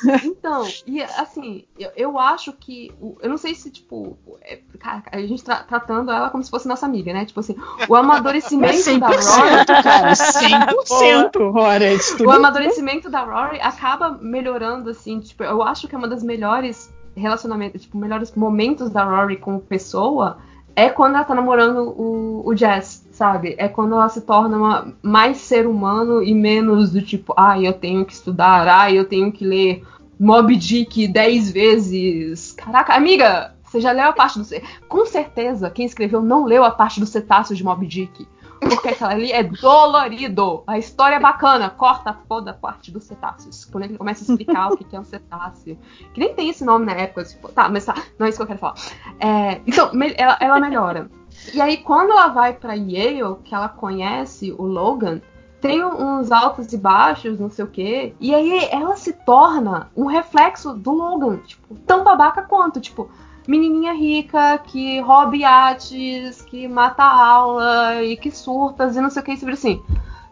É. 0.08 0.26
Então, 0.26 0.66
e 0.86 1.02
assim, 1.02 1.64
eu, 1.78 1.90
eu, 1.96 2.18
acho 2.18 2.52
que. 2.52 2.92
Eu 3.20 3.28
não 3.28 3.36
sei 3.36 3.54
se, 3.54 3.70
tipo. 3.70 4.18
É, 4.42 4.60
cara, 4.78 5.02
a 5.12 5.20
gente 5.20 5.44
tra 5.44 5.62
tratando 5.62 6.10
ela 6.10 6.30
como 6.30 6.42
se 6.42 6.50
fosse 6.50 6.68
nossa 6.68 6.86
amiga, 6.86 7.12
né? 7.12 7.24
Tipo 7.24 7.40
assim, 7.40 7.56
o 7.88 7.94
amadurecimento 7.94 8.90
é 8.90 8.98
da 8.98 9.06
Rory. 9.08 9.66
Cara, 9.82 10.12
100%, 10.12 11.52
Rory. 11.52 12.26
O 12.26 12.30
amadurecimento 12.30 13.08
da 13.08 13.22
Rory 13.24 13.60
acaba 13.60 14.10
melhorando, 14.20 14.90
assim. 14.90 15.20
Tipo, 15.20 15.44
eu 15.44 15.62
acho 15.62 15.88
que 15.88 15.94
é 15.94 15.98
uma 15.98 16.08
das 16.08 16.22
melhores 16.22 16.92
relacionamentos, 17.14 17.82
tipo, 17.82 17.96
melhores 17.96 18.34
momentos 18.34 18.90
da 18.90 19.04
Rory 19.04 19.36
como 19.36 19.60
pessoa 19.60 20.38
é 20.74 20.88
quando 20.88 21.16
ela 21.16 21.24
tá 21.24 21.34
namorando 21.34 21.94
o, 21.96 22.42
o 22.46 22.54
Jazz, 22.54 23.06
sabe? 23.12 23.54
É 23.58 23.68
quando 23.68 23.94
ela 23.94 24.08
se 24.08 24.20
torna 24.22 24.56
uma, 24.56 24.94
mais 25.02 25.38
ser 25.38 25.66
humano 25.66 26.22
e 26.22 26.34
menos 26.34 26.92
do 26.92 27.02
tipo, 27.02 27.34
ah, 27.36 27.60
eu 27.60 27.72
tenho 27.72 28.04
que 28.04 28.12
estudar, 28.12 28.66
ah, 28.68 28.90
eu 28.90 29.04
tenho 29.04 29.30
que 29.30 29.44
ler 29.44 29.84
Mob 30.18 30.54
Dick 30.56 31.08
dez 31.08 31.50
vezes. 31.50 32.52
Caraca, 32.52 32.94
amiga, 32.94 33.54
você 33.62 33.80
já 33.80 33.92
leu 33.92 34.04
a 34.04 34.12
parte 34.12 34.38
do. 34.38 34.46
Com 34.88 35.06
certeza, 35.06 35.70
quem 35.70 35.86
escreveu 35.86 36.22
não 36.22 36.44
leu 36.44 36.64
a 36.64 36.70
parte 36.70 37.00
do 37.00 37.06
cetáceo 37.06 37.56
de 37.56 37.64
Mob 37.64 37.86
Dick. 37.86 38.26
Porque 38.68 38.88
aquela 38.88 39.12
ali 39.12 39.32
é 39.32 39.42
dolorido. 39.42 40.62
A 40.66 40.78
história 40.78 41.16
é 41.16 41.20
bacana. 41.20 41.70
Corta 41.70 42.10
a 42.10 42.52
parte 42.52 42.90
dos 42.90 43.04
cetáceos. 43.04 43.64
Quando 43.64 43.84
ele 43.84 43.98
começa 43.98 44.22
a 44.22 44.24
explicar 44.24 44.72
o 44.72 44.76
que 44.76 44.94
é 44.94 45.00
um 45.00 45.04
cetáceo. 45.04 45.78
Que 46.12 46.20
nem 46.20 46.34
tem 46.34 46.48
esse 46.48 46.64
nome 46.64 46.86
na 46.86 46.92
época. 46.92 47.24
Tipo, 47.24 47.48
tá, 47.48 47.68
mas 47.68 47.84
tá. 47.84 47.94
Não 48.18 48.26
é 48.26 48.28
isso 48.28 48.38
que 48.38 48.42
eu 48.42 48.46
quero 48.46 48.58
falar. 48.58 48.74
É, 49.20 49.60
então, 49.66 49.90
ela, 50.16 50.38
ela 50.40 50.60
melhora. 50.60 51.10
E 51.52 51.60
aí, 51.60 51.78
quando 51.78 52.10
ela 52.10 52.28
vai 52.28 52.52
para 52.52 52.74
Yale, 52.74 53.36
que 53.44 53.54
ela 53.54 53.68
conhece 53.68 54.52
o 54.52 54.62
Logan, 54.62 55.20
tem 55.62 55.82
uns 55.84 56.32
altos 56.32 56.72
e 56.72 56.76
baixos, 56.76 57.38
não 57.38 57.48
sei 57.48 57.64
o 57.64 57.68
quê. 57.68 58.14
E 58.20 58.34
aí 58.34 58.68
ela 58.70 58.96
se 58.96 59.12
torna 59.12 59.90
um 59.96 60.06
reflexo 60.06 60.74
do 60.74 60.90
Logan, 60.90 61.38
tipo, 61.38 61.76
tão 61.86 62.02
babaca 62.02 62.42
quanto, 62.42 62.80
tipo, 62.80 63.08
menininha 63.46 63.92
rica 63.92 64.58
que 64.58 65.00
rouba 65.00 65.36
iates, 65.36 66.42
que 66.42 66.68
mata 66.68 67.02
aula 67.02 68.02
e 68.02 68.16
que 68.16 68.30
surtas 68.30 68.96
e 68.96 69.00
não 69.00 69.10
sei 69.10 69.22
o 69.22 69.24
que, 69.24 69.36
sobre 69.36 69.54
assim. 69.54 69.82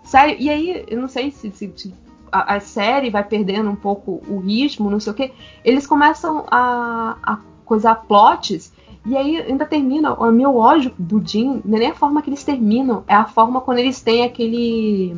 Sério, 0.02 0.36
e 0.38 0.50
aí, 0.50 0.84
eu 0.88 1.00
não 1.00 1.08
sei 1.08 1.30
se, 1.30 1.50
se, 1.50 1.72
se 1.76 1.94
a, 2.32 2.54
a, 2.54 2.61
série 2.61 3.11
vai 3.11 3.22
perdendo 3.22 3.70
um 3.70 3.76
pouco 3.76 4.22
o 4.28 4.38
ritmo, 4.38 4.90
não 4.90 5.00
sei 5.00 5.12
o 5.12 5.16
que. 5.16 5.32
Eles 5.64 5.86
começam 5.86 6.44
a, 6.50 7.16
a 7.22 7.38
coisar 7.64 7.94
plots 7.94 8.72
e 9.06 9.16
aí 9.16 9.40
ainda 9.40 9.64
termina, 9.64 10.12
o 10.12 10.30
meu 10.30 10.56
ódio 10.56 10.92
do 10.98 11.26
Jim, 11.26 11.62
não 11.64 11.76
é 11.76 11.80
nem 11.80 11.90
a 11.90 11.94
forma 11.94 12.20
que 12.20 12.28
eles 12.28 12.44
terminam, 12.44 13.02
é 13.08 13.14
a 13.14 13.24
forma 13.24 13.61
quando 13.61 13.78
eles 13.78 14.00
têm 14.00 14.24
aquele. 14.24 15.16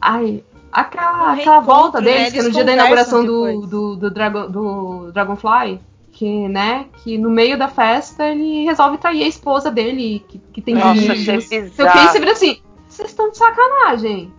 Ai. 0.00 0.42
Aquela, 0.72 1.32
aquela 1.32 1.60
volta 1.60 2.00
né? 2.00 2.06
deles, 2.06 2.24
né? 2.24 2.30
que 2.32 2.38
é 2.38 2.42
no 2.42 2.50
dia 2.50 2.64
da 2.64 2.72
inauguração 2.72 3.24
do, 3.24 3.66
do, 3.66 3.96
do, 3.96 4.10
Dragon, 4.10 4.50
do 4.50 5.10
Dragonfly. 5.12 5.80
Que, 6.16 6.48
né, 6.48 6.86
que 7.04 7.18
no 7.18 7.28
meio 7.28 7.58
da 7.58 7.68
festa 7.68 8.26
ele 8.26 8.64
resolve 8.64 8.96
trair 8.96 9.22
a 9.22 9.28
esposa 9.28 9.70
dele, 9.70 10.24
que, 10.26 10.40
que 10.50 10.62
tem 10.62 10.74
Nossa, 10.74 10.98
filhos. 10.98 11.28
É 11.28 11.58
eu 11.58 11.70
fiquei 11.70 12.20
vira 12.20 12.32
assim, 12.32 12.58
vocês 12.88 13.10
estão 13.10 13.30
de 13.30 13.36
sacanagem. 13.36 14.32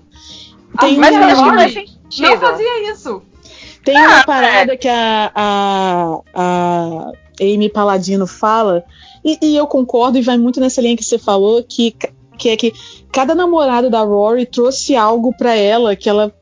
Tem 0.80 0.98
mas 0.98 1.14
não, 1.14 1.22
não 1.22 2.38
fazia 2.40 2.92
isso. 2.92 3.22
Tem 3.84 3.96
ah, 3.96 4.08
uma 4.08 4.24
parada 4.24 4.74
é. 4.74 4.78
que 4.78 4.88
a, 4.88 5.32
a, 5.36 6.20
a 6.34 7.12
Amy 7.40 7.70
Paladino 7.70 8.26
fala, 8.26 8.84
e, 9.24 9.38
e, 9.42 9.56
eu 9.56 9.68
concordo 9.68 10.18
e 10.18 10.22
vai 10.22 10.38
muito 10.38 10.60
nessa 10.60 10.82
linha 10.82 10.98
que 10.98 11.06
você 11.06 11.20
falou, 11.20 11.64
que, 11.64 11.96
que 12.38 12.50
é 12.50 12.58
que 12.58 12.74
cada 13.12 13.36
namorado 13.36 13.90
da 13.90 14.02
Rory 14.02 14.46
trouxe 14.46 14.96
algo 14.96 15.34
para 15.38 15.56
ela 15.56 15.96
que 15.96 16.10
ela 16.10 16.34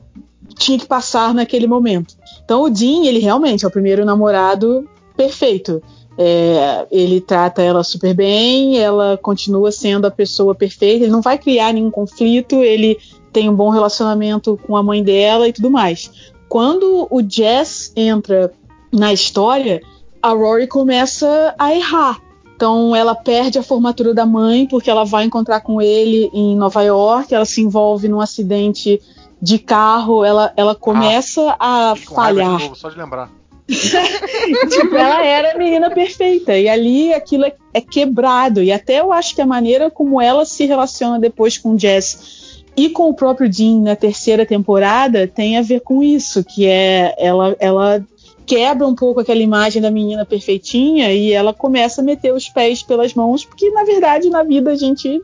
tinha 0.58 0.80
que 0.80 0.88
passar 0.88 1.34
naquele 1.34 1.68
momento. 1.68 2.16
Então 2.44 2.64
o 2.64 2.70
Dean, 2.70 3.06
ele 3.06 3.20
realmente 3.20 3.66
é 3.66 3.68
o 3.68 3.72
primeiro 3.72 4.06
namorado 4.06 4.90
perfeito. 5.16 5.82
É, 6.18 6.88
ele 6.92 7.20
trata 7.20 7.62
ela 7.62 7.84
super 7.84 8.14
bem, 8.14 8.80
ela 8.80 9.18
continua 9.22 9.72
sendo 9.72 10.06
a 10.06 10.12
pessoa 10.12 10.56
perfeita, 10.56 11.04
ele 11.04 11.12
não 11.12 11.22
vai 11.22 11.38
criar 11.38 11.74
nenhum 11.74 11.92
conflito, 11.92 12.56
ele 12.64 12.98
tem 13.34 13.50
um 13.50 13.56
bom 13.56 13.70
relacionamento 13.70 14.58
com 14.66 14.78
a 14.78 14.84
mãe 14.84 15.04
dela 15.04 15.46
e 15.48 15.52
tudo 15.52 15.70
mais. 15.70 16.10
Quando 16.48 17.06
o 17.10 17.22
Jess 17.28 17.92
entra 17.98 18.54
na 18.94 19.12
história, 19.12 19.82
a 20.22 20.30
Rory 20.30 20.68
começa 20.68 21.54
a 21.60 21.76
errar. 21.76 22.22
Então 22.56 22.96
ela 22.96 23.14
perde 23.14 23.60
a 23.60 23.64
formatura 23.64 24.14
da 24.14 24.26
mãe 24.26 24.66
porque 24.66 24.90
ela 24.90 25.04
vai 25.04 25.26
encontrar 25.26 25.60
com 25.60 25.82
ele 25.82 26.30
em 26.34 26.56
Nova 26.56 26.82
York, 26.82 27.34
ela 27.36 27.44
se 27.44 27.62
envolve 27.62 28.08
num 28.08 28.22
acidente 28.22 29.02
de 29.42 29.60
carro, 29.60 30.24
ela, 30.24 30.54
ela 30.56 30.74
começa 30.74 31.56
ah, 31.60 31.92
a 31.92 31.96
falhar. 31.96 32.52
Novo, 32.52 32.76
só 32.76 32.90
de 32.90 32.98
lembrar. 32.98 33.30
tipo, 34.70 34.96
ela 34.96 35.26
era 35.26 35.54
a 35.54 35.58
menina 35.58 35.90
perfeita. 35.90 36.58
E 36.58 36.70
ali 36.70 37.14
aquilo 37.14 37.46
é, 37.46 37.54
é, 37.74 37.82
quebrado. 37.82 38.62
E 38.62 38.72
até 38.72 39.00
eu 39.00 39.12
acho 39.12 39.36
que 39.36 39.42
a 39.42 39.46
maneira 39.46 39.90
como 39.90 40.22
ela 40.22 40.46
se 40.46 40.66
relaciona 40.66 41.20
depois 41.20 41.58
com 41.58 41.74
o 41.74 41.80
Jess 41.80 42.64
e 42.78 42.90
com 42.90 43.10
o 43.10 43.14
próprio 43.14 43.50
Dean 43.50 43.82
na 43.82 43.96
terceira 43.96 44.46
temporada 44.46 45.28
tem 45.28 45.58
a 45.58 45.62
ver 45.62 45.80
com 45.80 46.04
isso, 46.04 46.44
que 46.44 46.66
é 46.68 47.16
ela, 47.18 47.56
ela 47.60 48.06
quebra 48.46 48.86
um 48.86 48.94
pouco 48.94 49.22
aquela 49.22 49.40
imagem 49.40 49.82
da 49.82 49.90
menina 49.90 50.26
perfeitinha 50.26 51.12
e 51.12 51.32
ela 51.32 51.54
começa 51.54 52.02
a 52.02 52.04
meter 52.04 52.34
os 52.34 52.50
pés 52.50 52.84
pelas 52.84 53.14
mãos, 53.14 53.46
porque 53.46 53.70
na 53.72 53.84
verdade 53.84 54.30
na 54.30 54.44
vida 54.44 54.72
a 54.72 54.76
gente 54.76 55.22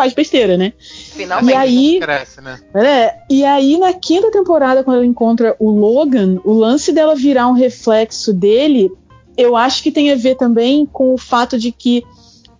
faz 0.00 0.14
besteira, 0.14 0.56
né? 0.56 0.72
Finalmente. 0.78 1.52
E 1.52 1.54
aí, 1.54 2.00
Cresce, 2.00 2.40
né? 2.40 2.58
é, 2.74 3.14
e 3.28 3.44
aí 3.44 3.76
na 3.76 3.92
quinta 3.92 4.30
temporada, 4.30 4.82
quando 4.82 4.96
ela 4.96 5.06
encontra 5.06 5.54
o 5.58 5.70
Logan, 5.70 6.40
o 6.42 6.54
lance 6.54 6.90
dela 6.90 7.14
virar 7.14 7.48
um 7.48 7.52
reflexo 7.52 8.32
dele, 8.32 8.90
eu 9.36 9.54
acho 9.54 9.82
que 9.82 9.92
tem 9.92 10.10
a 10.10 10.16
ver 10.16 10.36
também 10.36 10.86
com 10.86 11.12
o 11.12 11.18
fato 11.18 11.58
de 11.58 11.70
que 11.70 12.02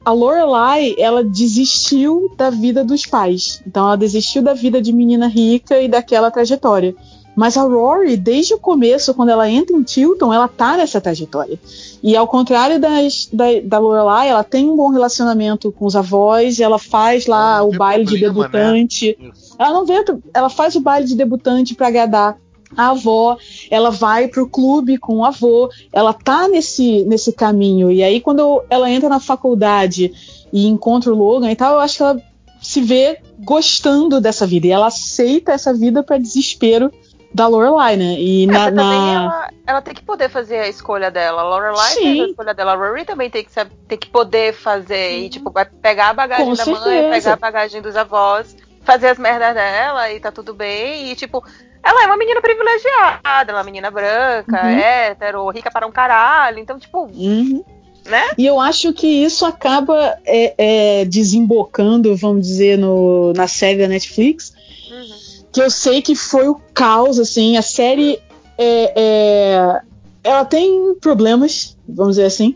a 0.04 0.12
Lorelai, 0.12 0.94
ela 0.98 1.24
desistiu 1.24 2.30
da 2.36 2.50
vida 2.50 2.84
dos 2.84 3.06
pais. 3.06 3.62
Então 3.66 3.86
ela 3.86 3.96
desistiu 3.96 4.42
da 4.42 4.52
vida 4.52 4.80
de 4.82 4.92
menina 4.92 5.26
rica 5.26 5.80
e 5.80 5.88
daquela 5.88 6.30
trajetória. 6.30 6.94
Mas 7.34 7.56
a 7.56 7.62
Rory, 7.62 8.16
desde 8.16 8.54
o 8.54 8.58
começo, 8.58 9.14
quando 9.14 9.30
ela 9.30 9.48
entra 9.48 9.76
em 9.76 9.82
Tilton, 9.82 10.32
ela 10.32 10.48
tá 10.48 10.76
nessa 10.76 11.00
trajetória. 11.00 11.58
E 12.02 12.16
ao 12.16 12.26
contrário 12.26 12.80
das, 12.80 13.28
da, 13.32 13.44
da 13.62 13.78
Lorelai, 13.78 14.28
ela 14.28 14.44
tem 14.44 14.68
um 14.68 14.76
bom 14.76 14.88
relacionamento 14.88 15.70
com 15.70 15.86
os 15.86 15.96
avós, 15.96 16.60
ela 16.60 16.78
faz 16.78 17.26
lá 17.26 17.58
Ela 17.58 17.64
o 17.64 17.70
baile 17.76 18.04
de 18.04 18.18
problema, 18.18 18.48
né? 18.48 18.50
debutante. 18.50 19.18
Isso. 19.20 19.56
Ela 19.58 19.72
não 19.72 19.86
vê, 19.86 20.04
ela 20.34 20.50
faz 20.50 20.74
o 20.74 20.80
baile 20.80 21.06
de 21.06 21.14
debutante 21.14 21.74
para 21.74 21.88
agradar 21.88 22.36
a 22.76 22.90
avó, 22.90 23.36
ela 23.70 23.90
vai 23.90 24.28
pro 24.28 24.48
clube 24.48 24.96
com 24.96 25.18
o 25.18 25.24
avô, 25.24 25.68
ela 25.92 26.12
tá 26.12 26.48
nesse, 26.48 27.04
nesse 27.04 27.32
caminho. 27.32 27.90
E 27.90 28.02
aí, 28.02 28.20
quando 28.20 28.62
ela 28.70 28.90
entra 28.90 29.08
na 29.08 29.20
faculdade 29.20 30.12
e 30.52 30.66
encontra 30.66 31.12
o 31.12 31.16
Logan 31.16 31.50
e 31.50 31.56
tal, 31.56 31.74
eu 31.74 31.80
acho 31.80 31.96
que 31.96 32.02
ela 32.02 32.22
se 32.60 32.80
vê 32.80 33.18
gostando 33.38 34.20
dessa 34.20 34.46
vida. 34.46 34.66
E 34.66 34.70
ela 34.70 34.86
aceita 34.86 35.52
essa 35.52 35.72
vida 35.72 36.02
para 36.02 36.18
desespero 36.18 36.92
da 37.32 37.46
Lorelai, 37.46 37.96
né? 37.96 38.16
E 38.18 38.44
É, 38.44 38.46
na. 38.46 38.64
também 38.66 38.74
na- 38.84 39.12
ela, 39.14 39.50
ela 39.66 39.82
tem 39.82 39.94
que 39.94 40.02
poder 40.02 40.28
fazer 40.28 40.58
a 40.58 40.68
escolha 40.68 41.10
dela. 41.10 41.42
A 41.42 41.44
Lorelai 41.44 41.94
Sim. 41.94 42.02
fez 42.02 42.20
a 42.20 42.24
escolha 42.26 42.54
dela. 42.54 42.72
A 42.72 42.76
Rory 42.76 43.04
também 43.04 43.30
tem 43.30 43.44
que, 43.44 43.52
saber, 43.52 43.70
tem 43.88 43.98
que 43.98 44.08
poder 44.08 44.52
fazer. 44.52 45.20
E, 45.20 45.28
tipo, 45.28 45.50
vai 45.50 45.64
pegar 45.64 46.08
a 46.08 46.14
bagagem 46.14 46.46
Com 46.46 46.54
da 46.54 46.66
mãe, 46.66 46.76
certeza. 46.76 47.08
pegar 47.10 47.32
a 47.34 47.36
bagagem 47.36 47.80
dos 47.80 47.96
avós, 47.96 48.56
fazer 48.84 49.08
as 49.08 49.18
merdas 49.18 49.54
dela 49.54 50.10
e 50.12 50.18
tá 50.18 50.32
tudo 50.32 50.52
bem. 50.54 51.10
E, 51.10 51.14
tipo, 51.14 51.42
ela 51.82 52.02
é 52.02 52.06
uma 52.06 52.16
menina 52.16 52.40
privilegiada. 52.40 53.20
Ela 53.24 53.50
é 53.50 53.54
uma 53.54 53.64
menina 53.64 53.90
branca, 53.90 54.60
Uhum. 54.62 54.68
hétero, 54.68 55.48
rica 55.50 55.70
para 55.70 55.86
um 55.86 55.92
caralho. 55.92 56.58
Então, 56.58 56.78
tipo, 56.80 57.04
Uhum. 57.04 57.64
né? 58.06 58.30
E 58.36 58.44
eu 58.44 58.58
acho 58.60 58.92
que 58.92 59.06
isso 59.06 59.46
acaba 59.46 60.18
é, 60.26 60.54
é, 60.58 61.04
desembocando, 61.04 62.16
vamos 62.16 62.42
dizer, 62.46 62.76
no, 62.76 63.32
na 63.34 63.46
série 63.46 63.78
da 63.78 63.86
Netflix, 63.86 64.52
Uhum. 64.90 65.29
Que 65.52 65.60
eu 65.60 65.70
sei 65.70 66.00
que 66.02 66.14
foi 66.14 66.48
o 66.48 66.60
caos, 66.74 67.18
assim, 67.18 67.56
a 67.56 67.62
série 67.62 68.18
é, 68.56 68.92
é, 68.96 69.80
ela 70.22 70.44
tem 70.44 70.94
problemas, 71.00 71.76
vamos 71.88 72.16
dizer 72.16 72.26
assim, 72.26 72.54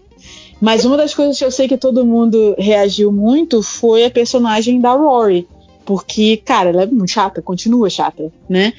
mas 0.61 0.85
uma 0.85 0.97
das 0.97 1.15
coisas 1.15 1.39
que 1.39 1.45
eu 1.45 1.51
sei 1.51 1.69
que 1.69 1.77
todo 1.77 2.07
mundo 2.07 2.55
reagiu 2.59 3.11
muito 3.11 3.63
foi 3.63 4.05
a 4.05 4.11
personagem 4.11 4.81
da 4.81 4.93
Rory, 4.93 5.49
porque, 5.85 6.37
cara, 6.39 6.71
ela 6.71 6.83
é 6.83 6.87
muito 6.87 7.11
chata, 7.11 7.43
continua 7.43 7.91
chata, 7.91 8.33
né? 8.49 8.73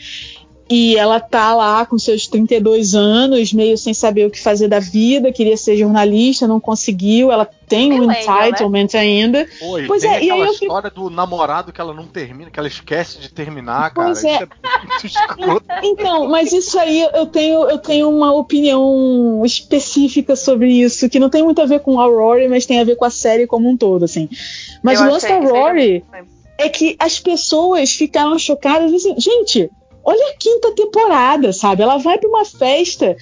E 0.68 0.98
ela 0.98 1.20
tá 1.20 1.54
lá 1.54 1.86
com 1.86 1.96
seus 2.00 2.26
32 2.26 2.96
anos, 2.96 3.54
meio 3.54 3.78
sem 3.78 3.94
saber 3.94 4.26
o 4.26 4.32
que 4.32 4.42
fazer 4.42 4.68
da 4.68 4.80
vida, 4.80 5.32
queria 5.32 5.56
ser 5.58 5.78
jornalista, 5.78 6.48
não 6.48 6.60
conseguiu. 6.60 7.32
Ela 7.32 7.46
tem 7.68 7.94
um 7.94 8.00
Millennial, 8.00 8.40
né? 8.40 8.50
entitlement 8.50 8.88
ainda. 8.96 9.48
Oi, 9.62 9.86
Pois 9.86 10.02
tem 10.02 10.12
é, 10.12 10.24
e 10.24 10.32
aí 10.32 10.40
eu 10.40 10.54
fico- 10.54 10.66
história 10.66 10.90
do 10.90 11.10
namorado 11.12 11.72
que 11.72 11.80
ela 11.80 11.94
não 11.94 12.08
termina, 12.08 12.50
que 12.50 12.58
ela 12.58 12.68
esquece 12.68 13.20
de 13.20 13.30
terminar, 13.32 13.94
cara. 13.94 14.08
Pois 14.08 14.18
Isso 14.18 14.28
é. 14.28 14.44
é. 14.44 14.48
Então, 15.84 16.28
mas 16.30 16.52
isso 16.52 16.80
aí 16.80 17.02
eu 17.14 17.28
tenho, 17.28 17.70
eu 17.70 17.78
tenho 17.78 18.10
uma 18.10 18.34
opinião 18.34 19.44
específica 19.46 20.36
sobre 20.36 20.72
isso, 20.72 21.08
que 21.10 21.20
não 21.20 21.30
tem 21.30 21.44
muito 21.44 21.62
a 21.62 21.66
ver 21.66 21.80
com 21.82 22.00
a 22.00 22.06
Rory, 22.06 22.48
mas 22.48 22.66
tem 22.66 22.80
a 22.80 22.84
ver 22.84 22.96
com 22.96 23.06
a 23.06 23.10
série 23.10 23.46
como 23.46 23.70
um 23.70 23.78
todo, 23.78 24.06
assim. 24.06 24.28
Mas 24.82 25.00
Eu 25.00 25.08
o 25.08 25.12
lance 25.12 25.28
da 25.28 25.40
Rory 25.40 26.04
é 26.58 26.70
que 26.70 26.96
as 27.00 27.20
pessoas 27.20 27.92
ficaram 27.92 28.38
chocadas 28.40 28.92
assim, 28.94 29.14
gente, 29.20 29.70
olha 30.06 30.32
a 30.32 30.38
quinta 30.38 30.72
temporada, 30.76 31.52
sabe? 31.52 31.82
Ela 31.82 31.98
vai 31.98 32.20
pra 32.20 32.30
uma 32.30 32.46
festa 32.46 33.18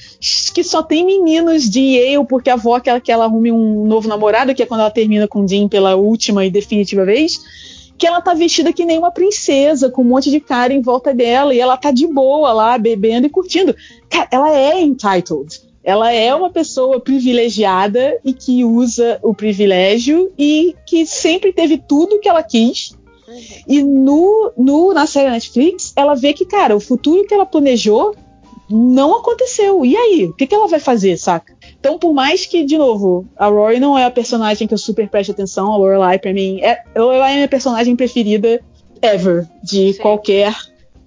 que 0.53 0.63
só 0.63 0.83
tem 0.83 1.05
meninos 1.05 1.69
de 1.69 1.79
Yale, 1.79 2.27
porque 2.27 2.49
a 2.49 2.53
avó 2.53 2.79
quer 2.79 2.99
que 2.99 3.11
ela 3.11 3.23
arrume 3.23 3.51
um 3.51 3.85
novo 3.85 4.09
namorado, 4.09 4.53
que 4.53 4.61
é 4.61 4.65
quando 4.65 4.81
ela 4.81 4.91
termina 4.91 5.27
com 5.27 5.41
o 5.41 5.45
Dean 5.45 5.69
pela 5.69 5.95
última 5.95 6.45
e 6.45 6.51
definitiva 6.51 7.05
vez. 7.05 7.39
Que 7.97 8.05
ela 8.05 8.21
tá 8.21 8.33
vestida 8.33 8.73
que 8.73 8.83
nem 8.83 8.97
uma 8.99 9.11
princesa, 9.11 9.89
com 9.89 10.01
um 10.01 10.05
monte 10.05 10.29
de 10.29 10.41
cara 10.41 10.73
em 10.73 10.81
volta 10.81 11.13
dela, 11.13 11.55
e 11.55 11.59
ela 11.59 11.77
tá 11.77 11.89
de 11.89 12.05
boa 12.05 12.51
lá, 12.51 12.77
bebendo 12.77 13.27
e 13.27 13.29
curtindo. 13.29 13.73
Cara, 14.09 14.27
ela 14.29 14.53
é 14.53 14.81
entitled. 14.81 15.61
Ela 15.83 16.11
é 16.11 16.33
uma 16.33 16.49
pessoa 16.49 16.99
privilegiada 16.99 18.17
e 18.25 18.33
que 18.33 18.63
usa 18.65 19.19
o 19.21 19.33
privilégio 19.33 20.31
e 20.37 20.75
que 20.85 21.05
sempre 21.05 21.53
teve 21.53 21.77
tudo 21.77 22.19
que 22.19 22.27
ela 22.27 22.41
quis. 22.41 22.95
E 23.67 23.81
no, 23.81 24.51
no, 24.57 24.93
na 24.93 25.05
série 25.05 25.29
Netflix, 25.29 25.93
ela 25.95 26.15
vê 26.15 26.33
que, 26.33 26.45
cara, 26.45 26.75
o 26.75 26.79
futuro 26.79 27.25
que 27.25 27.33
ela 27.33 27.45
planejou 27.45 28.15
não 28.69 29.17
aconteceu. 29.19 29.85
E 29.85 29.95
aí? 29.95 30.25
O 30.25 30.33
que, 30.33 30.47
que 30.47 30.55
ela 30.55 30.67
vai 30.67 30.79
fazer, 30.79 31.17
saca? 31.17 31.55
Então, 31.79 31.97
por 31.99 32.13
mais 32.13 32.45
que, 32.45 32.63
de 32.63 32.77
novo, 32.77 33.25
a 33.37 33.47
Rory 33.47 33.79
não 33.79 33.97
é 33.97 34.05
a 34.05 34.11
personagem 34.11 34.67
que 34.67 34.73
eu 34.73 34.77
super 34.77 35.07
presto 35.09 35.31
atenção, 35.31 35.71
a 35.71 35.77
Lorelai, 35.77 36.17
pra 36.17 36.33
mim, 36.33 36.61
é, 36.61 36.81
a 36.95 36.99
Lorelai 36.99 37.31
é 37.31 37.33
a 37.33 37.35
minha 37.37 37.47
personagem 37.47 37.95
preferida 37.95 38.61
ever, 39.01 39.47
de 39.61 39.93
Sim. 39.93 40.01
qualquer 40.01 40.55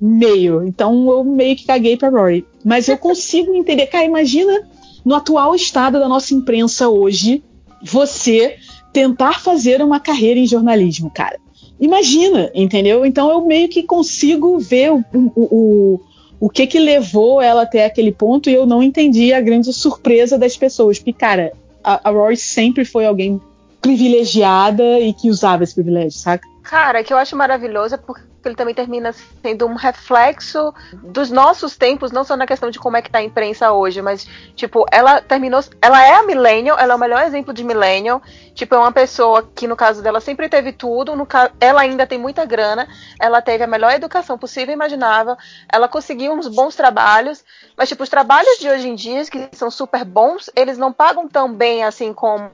meio. 0.01 0.67
Então, 0.67 1.11
eu 1.11 1.25
meio 1.25 1.57
que 1.57 1.67
caguei 1.67 1.97
pra 1.97 2.11
Rory. 2.11 2.47
Mas 2.65 2.89
eu 2.89 2.99
consigo 2.99 3.55
entender. 3.57 3.87
Cara, 3.87 4.05
imagina 4.05 4.69
no 5.05 5.15
atual 5.15 5.55
estado 5.55 5.99
da 5.99 6.09
nossa 6.09 6.35
imprensa 6.35 6.89
hoje, 6.89 7.43
você 7.83 8.57
tentar 8.93 9.41
fazer 9.41 9.81
uma 9.83 10.01
carreira 10.01 10.41
em 10.41 10.47
jornalismo, 10.47 11.11
cara. 11.11 11.39
Imagina, 11.79 12.51
entendeu? 12.55 13.05
Então 13.05 13.31
eu 13.31 13.45
meio 13.45 13.69
que 13.69 13.83
consigo 13.83 14.59
ver 14.59 14.93
o, 14.93 15.05
o, 15.13 15.31
o, 15.35 16.01
o 16.41 16.51
que 16.51 16.67
que 16.67 16.79
levou 16.79 17.41
ela 17.41 17.63
até 17.63 17.85
aquele 17.85 18.13
ponto 18.13 18.49
e 18.49 18.55
eu 18.55 18.67
não 18.67 18.83
entendi 18.83 19.33
a 19.33 19.41
grande 19.41 19.73
surpresa 19.73 20.39
das 20.39 20.57
pessoas. 20.57 20.99
Porque, 20.99 21.13
cara, 21.13 21.53
a, 21.85 22.09
a 22.09 22.13
Rory 22.13 22.37
sempre 22.37 22.85
foi 22.85 23.05
alguém 23.05 23.41
privilegiada 23.81 24.99
e 24.99 25.13
que 25.13 25.31
usava 25.31 25.63
esse 25.63 25.75
privilégio, 25.75 26.19
saca? 26.19 26.47
Cara, 26.63 27.05
que 27.05 27.13
eu 27.13 27.19
acho 27.19 27.37
maravilhoso 27.37 27.95
é 27.95 27.99
porque 27.99 28.23
ele 28.49 28.57
também 28.57 28.75
termina 28.75 29.13
sendo 29.13 29.67
um 29.67 29.75
reflexo 29.75 30.73
dos 30.93 31.31
nossos 31.31 31.77
tempos, 31.77 32.13
não 32.13 32.25
só 32.25 32.37
na 32.37 32.47
questão 32.47 32.71
de 32.71 32.79
como 32.79 32.97
é 32.97 33.03
que 33.03 33.11
tá 33.11 33.19
a 33.19 33.23
imprensa 33.23 33.73
hoje, 33.73 34.03
mas, 34.03 34.27
tipo, 34.55 34.85
ela 34.91 35.21
terminou. 35.21 35.61
Ela 35.81 36.05
é 36.07 36.15
a 36.15 36.23
Millennial, 36.23 36.79
ela 36.79 36.93
é 36.93 36.97
o 36.97 36.99
melhor 36.99 37.23
exemplo 37.23 37.53
de 37.53 37.65
Millennial. 37.65 38.23
Tipo, 38.55 38.75
é 38.75 38.79
uma 38.79 38.93
pessoa 38.93 39.49
que, 39.55 39.67
no 39.67 39.77
caso 39.77 40.03
dela, 40.03 40.21
sempre 40.21 40.49
teve 40.49 40.73
tudo. 40.73 41.15
No 41.15 41.27
ca... 41.27 41.51
Ela 41.61 41.83
ainda 41.83 42.07
tem 42.07 42.19
muita 42.19 42.45
grana, 42.45 42.89
ela 43.21 43.43
teve 43.43 43.65
a 43.65 43.67
melhor 43.67 43.93
educação 43.93 44.39
possível 44.39 44.73
e 44.73 44.75
imaginável, 44.75 45.37
ela 45.71 45.89
conseguiu 45.89 46.33
uns 46.33 46.49
bons 46.49 46.75
trabalhos, 46.75 47.45
mas, 47.77 47.89
tipo, 47.89 48.03
os 48.03 48.09
trabalhos 48.09 48.59
de 48.59 48.69
hoje 48.69 48.89
em 48.89 48.95
dia, 48.95 49.25
que 49.25 49.49
são 49.53 49.71
super 49.71 50.05
bons, 50.05 50.51
eles 50.55 50.79
não 50.79 50.93
pagam 50.93 51.29
tão 51.29 51.53
bem 51.53 51.85
assim 51.85 52.13
como 52.13 52.51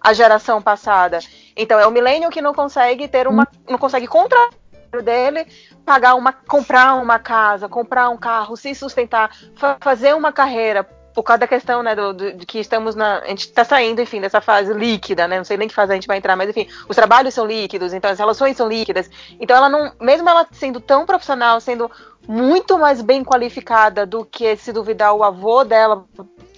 a 0.00 0.12
geração 0.12 0.62
passada. 0.62 1.18
Então 1.56 1.78
é 1.78 1.86
o 1.86 1.90
millennial 1.90 2.30
que 2.30 2.40
não 2.40 2.54
consegue 2.54 3.08
ter 3.08 3.26
uma, 3.26 3.46
não 3.68 3.78
consegue 3.78 4.06
contratar 4.06 4.50
dele, 5.02 5.46
pagar 5.84 6.14
uma, 6.14 6.32
comprar 6.32 6.94
uma 6.94 7.18
casa, 7.18 7.68
comprar 7.68 8.08
um 8.08 8.16
carro, 8.16 8.56
se 8.56 8.74
sustentar, 8.74 9.30
fa 9.56 9.76
fazer 9.80 10.14
uma 10.14 10.32
carreira 10.32 10.84
por 11.14 11.24
causa 11.24 11.40
da 11.40 11.48
questão, 11.48 11.82
né, 11.82 11.96
do, 11.96 12.12
do, 12.12 12.32
de 12.34 12.46
que 12.46 12.60
estamos 12.60 12.94
na, 12.94 13.18
a 13.18 13.26
gente 13.26 13.46
está 13.46 13.64
saindo, 13.64 14.00
enfim, 14.00 14.20
dessa 14.20 14.40
fase 14.40 14.72
líquida, 14.72 15.26
né, 15.26 15.36
não 15.36 15.44
sei 15.44 15.56
nem 15.56 15.66
que 15.66 15.74
fase 15.74 15.90
a 15.90 15.94
gente 15.96 16.06
vai 16.06 16.18
entrar, 16.18 16.36
mas 16.36 16.48
enfim, 16.48 16.68
os 16.88 16.94
trabalhos 16.94 17.34
são 17.34 17.44
líquidos, 17.44 17.92
então 17.92 18.08
as 18.08 18.18
relações 18.18 18.56
são 18.56 18.68
líquidas, 18.68 19.10
então 19.40 19.56
ela 19.56 19.68
não, 19.68 19.92
mesmo 20.00 20.28
ela 20.28 20.46
sendo 20.52 20.80
tão 20.80 21.04
profissional, 21.04 21.60
sendo 21.60 21.90
muito 22.28 22.78
mais 22.78 23.02
bem 23.02 23.24
qualificada 23.24 24.06
do 24.06 24.24
que 24.24 24.54
se 24.56 24.72
duvidar 24.72 25.12
o 25.12 25.24
avô 25.24 25.64
dela 25.64 26.04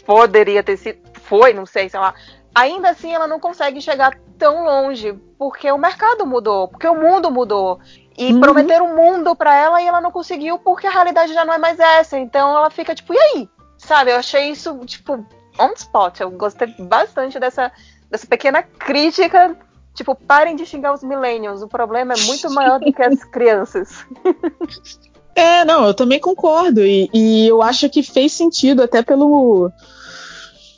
poderia 0.04 0.62
ter 0.62 0.76
sido, 0.76 0.98
foi, 1.22 1.54
não 1.54 1.64
sei, 1.64 1.88
sei 1.88 1.98
lá, 1.98 2.14
ainda 2.54 2.90
assim 2.90 3.14
ela 3.14 3.26
não 3.26 3.40
consegue 3.40 3.80
chegar 3.80 4.18
tão 4.38 4.64
longe, 4.64 5.12
porque 5.38 5.70
o 5.70 5.78
mercado 5.78 6.26
mudou, 6.26 6.68
porque 6.68 6.88
o 6.88 6.94
mundo 6.94 7.30
mudou. 7.30 7.80
E 8.20 8.34
uhum. 8.34 8.40
prometeram 8.40 8.84
um 8.84 8.96
mundo 8.96 9.34
para 9.34 9.56
ela 9.56 9.80
e 9.80 9.86
ela 9.86 9.98
não 9.98 10.10
conseguiu 10.10 10.58
porque 10.58 10.86
a 10.86 10.90
realidade 10.90 11.32
já 11.32 11.42
não 11.42 11.54
é 11.54 11.58
mais 11.58 11.80
essa. 11.80 12.18
Então 12.18 12.54
ela 12.54 12.68
fica 12.68 12.94
tipo, 12.94 13.14
e 13.14 13.18
aí? 13.18 13.48
Sabe? 13.78 14.10
Eu 14.10 14.16
achei 14.16 14.50
isso, 14.50 14.78
tipo, 14.84 15.24
on 15.58 15.72
spot. 15.74 16.20
Eu 16.20 16.30
gostei 16.30 16.68
bastante 16.78 17.40
dessa, 17.40 17.72
dessa 18.10 18.26
pequena 18.26 18.62
crítica. 18.62 19.56
Tipo, 19.94 20.14
parem 20.14 20.54
de 20.54 20.66
xingar 20.66 20.92
os 20.92 21.02
millennials. 21.02 21.62
O 21.62 21.66
problema 21.66 22.12
é 22.12 22.20
muito 22.26 22.50
maior 22.50 22.78
do 22.78 22.92
que 22.92 23.02
as 23.02 23.24
crianças. 23.24 23.88
É, 25.32 25.64
não, 25.64 25.86
eu 25.86 25.94
também 25.94 26.20
concordo. 26.20 26.80
E, 26.80 27.08
e 27.14 27.48
eu 27.48 27.62
acho 27.62 27.88
que 27.88 28.02
fez 28.02 28.32
sentido, 28.32 28.82
até 28.82 29.00
pelo 29.00 29.70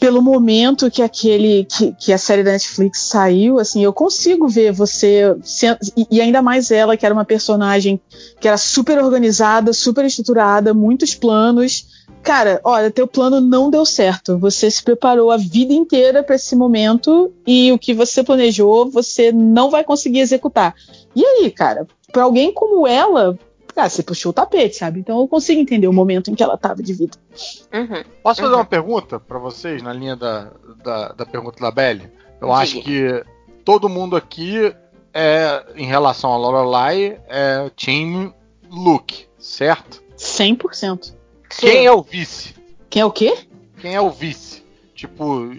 pelo 0.03 0.21
momento 0.21 0.91
que 0.91 1.01
aquele 1.01 1.65
que, 1.65 1.93
que, 1.93 2.13
a 2.13 2.19
série 2.19 2.43
da 2.43 2.51
Netflix 2.51 3.03
saiu, 3.03 3.61
assim, 3.61 3.85
eu 3.85 3.93
consigo 3.93 4.49
ver 4.49 4.73
você 4.73 5.37
e 6.11 6.21
ainda 6.21 6.43
mais 6.43 6.73
ela 6.73 6.97
que 6.97 7.07
era 7.07 7.15
uma 7.15 7.25
personagem 7.25 8.01
que 8.41 8.49
era 8.49 8.57
super 8.57 8.99
organizada, 8.99 9.73
super 9.73 10.05
estruturada, 10.05 10.75
muitos 10.75 11.15
planos, 11.15 11.87
cara, 12.21 12.61
olha, 12.65 12.91
teu 12.91 13.07
plano 13.07 13.41
não 13.41 13.71
deu 13.71 13.87
certo. 13.87 14.37
Você 14.39 14.69
se 14.69 14.83
preparou 14.83 15.31
a 15.31 15.37
vida 15.37 15.73
inteira 15.73 16.21
para 16.25 16.35
esse 16.35 16.57
momento 16.57 17.33
e 17.47 17.71
o 17.71 17.79
que 17.79 17.95
você 17.95 18.25
planejou, 18.25 18.91
você 18.91 19.31
não 19.31 19.71
vai 19.71 19.85
conseguir 19.85 20.19
executar. 20.19 20.75
E 21.15 21.25
aí, 21.25 21.49
cara, 21.49 21.87
para 22.13 22.25
alguém 22.25 22.53
como 22.53 22.89
ela, 22.89 23.39
cara, 23.75 23.89
você 23.89 24.03
puxou 24.03 24.31
o 24.31 24.33
tapete, 24.33 24.77
sabe? 24.77 25.01
Então 25.01 25.19
eu 25.21 25.29
consigo 25.29 25.61
entender 25.61 25.87
o 25.89 25.93
momento 25.93 26.31
em 26.31 26.35
que 26.35 26.43
ela 26.43 26.57
tava 26.57 26.83
de 26.83 26.93
vida. 26.93 27.17
Uhum. 27.73 28.03
Posso 28.23 28.41
fazer 28.41 28.53
Uhum. 28.53 28.59
uma 28.61 28.65
pergunta 28.65 29.19
pra 29.21 29.39
vocês, 29.39 29.83
na 29.83 29.93
linha 29.93 30.15
da, 30.17 30.51
da, 30.83 31.09
da 31.13 31.27
pergunta 31.27 31.61
da 31.61 31.71
Belly? 31.71 32.11
Eu 32.41 32.49
Diga. 32.49 32.61
acho 32.61 32.81
que 32.83 33.25
todo 33.65 33.89
mundo 33.89 34.17
aqui 34.17 34.75
é, 35.15 35.65
em 35.77 35.87
relação 35.87 36.33
a 36.33 36.37
Lorelai, 36.37 37.21
é 37.29 37.71
Team 37.77 38.33
Luke, 38.71 39.27
certo? 39.39 40.03
100%. 40.17 41.15
Quem 41.59 41.85
é 41.87 41.93
o 41.93 42.03
vice? 42.03 42.55
Quem 42.89 43.03
é 43.03 43.05
o 43.05 43.11
quê? 43.11 43.37
Quem 43.81 43.95
é 43.95 44.01
o 44.01 44.11
vice? 44.11 44.63
Tipo, 44.95 45.51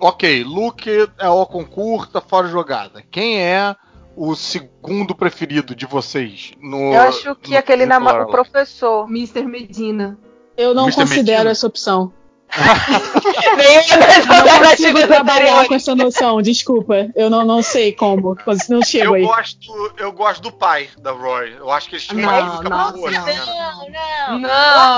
ok, 0.00 0.44
Luke 0.44 0.88
é 1.18 1.28
o 1.28 1.44
concurso, 1.46 2.10
tá 2.10 2.20
fora 2.20 2.46
de 2.46 2.52
jogada. 2.52 3.02
Quem 3.10 3.38
é 3.38 3.74
o 4.16 4.34
segundo 4.34 5.14
preferido 5.14 5.74
de 5.74 5.86
vocês? 5.86 6.52
No, 6.60 6.92
Eu 6.94 7.00
acho 7.02 7.34
que 7.36 7.52
no 7.52 7.58
aquele 7.58 7.86
nama- 7.86 8.22
o 8.22 8.26
professor. 8.26 9.08
Mr. 9.08 9.42
Medina. 9.44 10.18
Eu 10.56 10.74
não 10.74 10.84
Mr. 10.84 10.96
considero 11.02 11.38
Medina? 11.38 11.50
essa 11.52 11.66
opção. 11.66 12.12
Nenhuma 13.56 14.06
das 14.06 14.26
Não 14.26 14.36
consigo 14.36 14.50
alternativas 14.50 15.04
trabalhar 15.06 15.66
com 15.66 15.74
essa 15.74 15.94
noção, 15.94 16.42
desculpa. 16.42 17.08
Eu 17.16 17.30
não, 17.30 17.44
não 17.46 17.62
sei 17.62 17.92
como. 17.92 18.36
Não 18.68 18.82
chego 18.82 19.06
Eu 19.06 19.14
aí. 19.14 19.22
gosto, 19.22 19.94
eu 19.98 20.12
gosto 20.12 20.42
do 20.42 20.52
pai 20.52 20.88
da 21.00 21.12
Roy. 21.12 21.54
Eu 21.58 21.70
acho 21.70 21.88
que 21.88 21.94
eles 21.94 22.06
tinham 22.06 22.28
química 22.28 22.68
nossa, 22.68 22.92
boa, 22.92 23.10
não. 23.10 23.24
né? 23.24 23.34
Não, 23.46 23.88
não. 23.88 24.38
Não, 24.40 24.48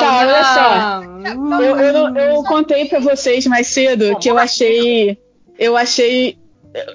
Cara, 0.01 0.19
olha 0.19 0.45
só. 0.45 1.63
Eu, 1.63 1.77
eu, 1.77 2.17
eu 2.17 2.43
contei 2.43 2.87
pra 2.87 2.99
vocês 2.99 3.47
mais 3.47 3.69
cedo 3.69 4.13
Pô, 4.15 4.19
que 4.19 4.29
eu 4.31 4.39
achei. 4.39 5.17
Eu 5.59 5.77
achei. 5.77 6.37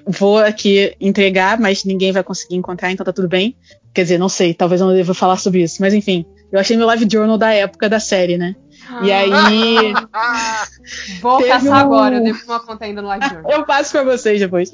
Vou 0.05 0.37
aqui 0.39 0.93
entregar, 0.99 1.59
mas 1.59 1.83
ninguém 1.85 2.11
vai 2.11 2.23
conseguir 2.23 2.55
encontrar, 2.55 2.91
então 2.91 3.05
tá 3.05 3.13
tudo 3.13 3.27
bem. 3.27 3.55
Quer 3.93 4.03
dizer, 4.03 4.17
não 4.17 4.29
sei, 4.29 4.53
talvez 4.53 4.81
eu 4.81 4.87
não 4.87 4.93
deva 4.93 5.13
falar 5.13 5.37
sobre 5.37 5.61
isso, 5.63 5.77
mas 5.79 5.93
enfim. 5.93 6.25
Eu 6.51 6.59
achei 6.59 6.75
meu 6.75 6.87
live 6.87 7.07
journal 7.09 7.37
da 7.37 7.53
época 7.53 7.87
da 7.87 7.99
série, 7.99 8.37
né? 8.37 8.55
E 9.03 9.11
aí. 9.11 9.93
Ah, 10.11 10.65
Vou 11.21 11.37
Teve 11.37 11.49
caçar 11.49 11.71
um- 11.71 11.73
agora, 11.75 12.15
eu 12.17 12.23
devo 12.23 12.39
uma 12.45 12.59
conta 12.59 12.85
ainda 12.85 13.01
no 13.01 13.07
Live 13.07 13.29
Journal. 13.29 13.51
Eu 13.51 13.63
passo 13.65 13.91
pra 13.91 14.03
vocês 14.03 14.39
depois. 14.39 14.71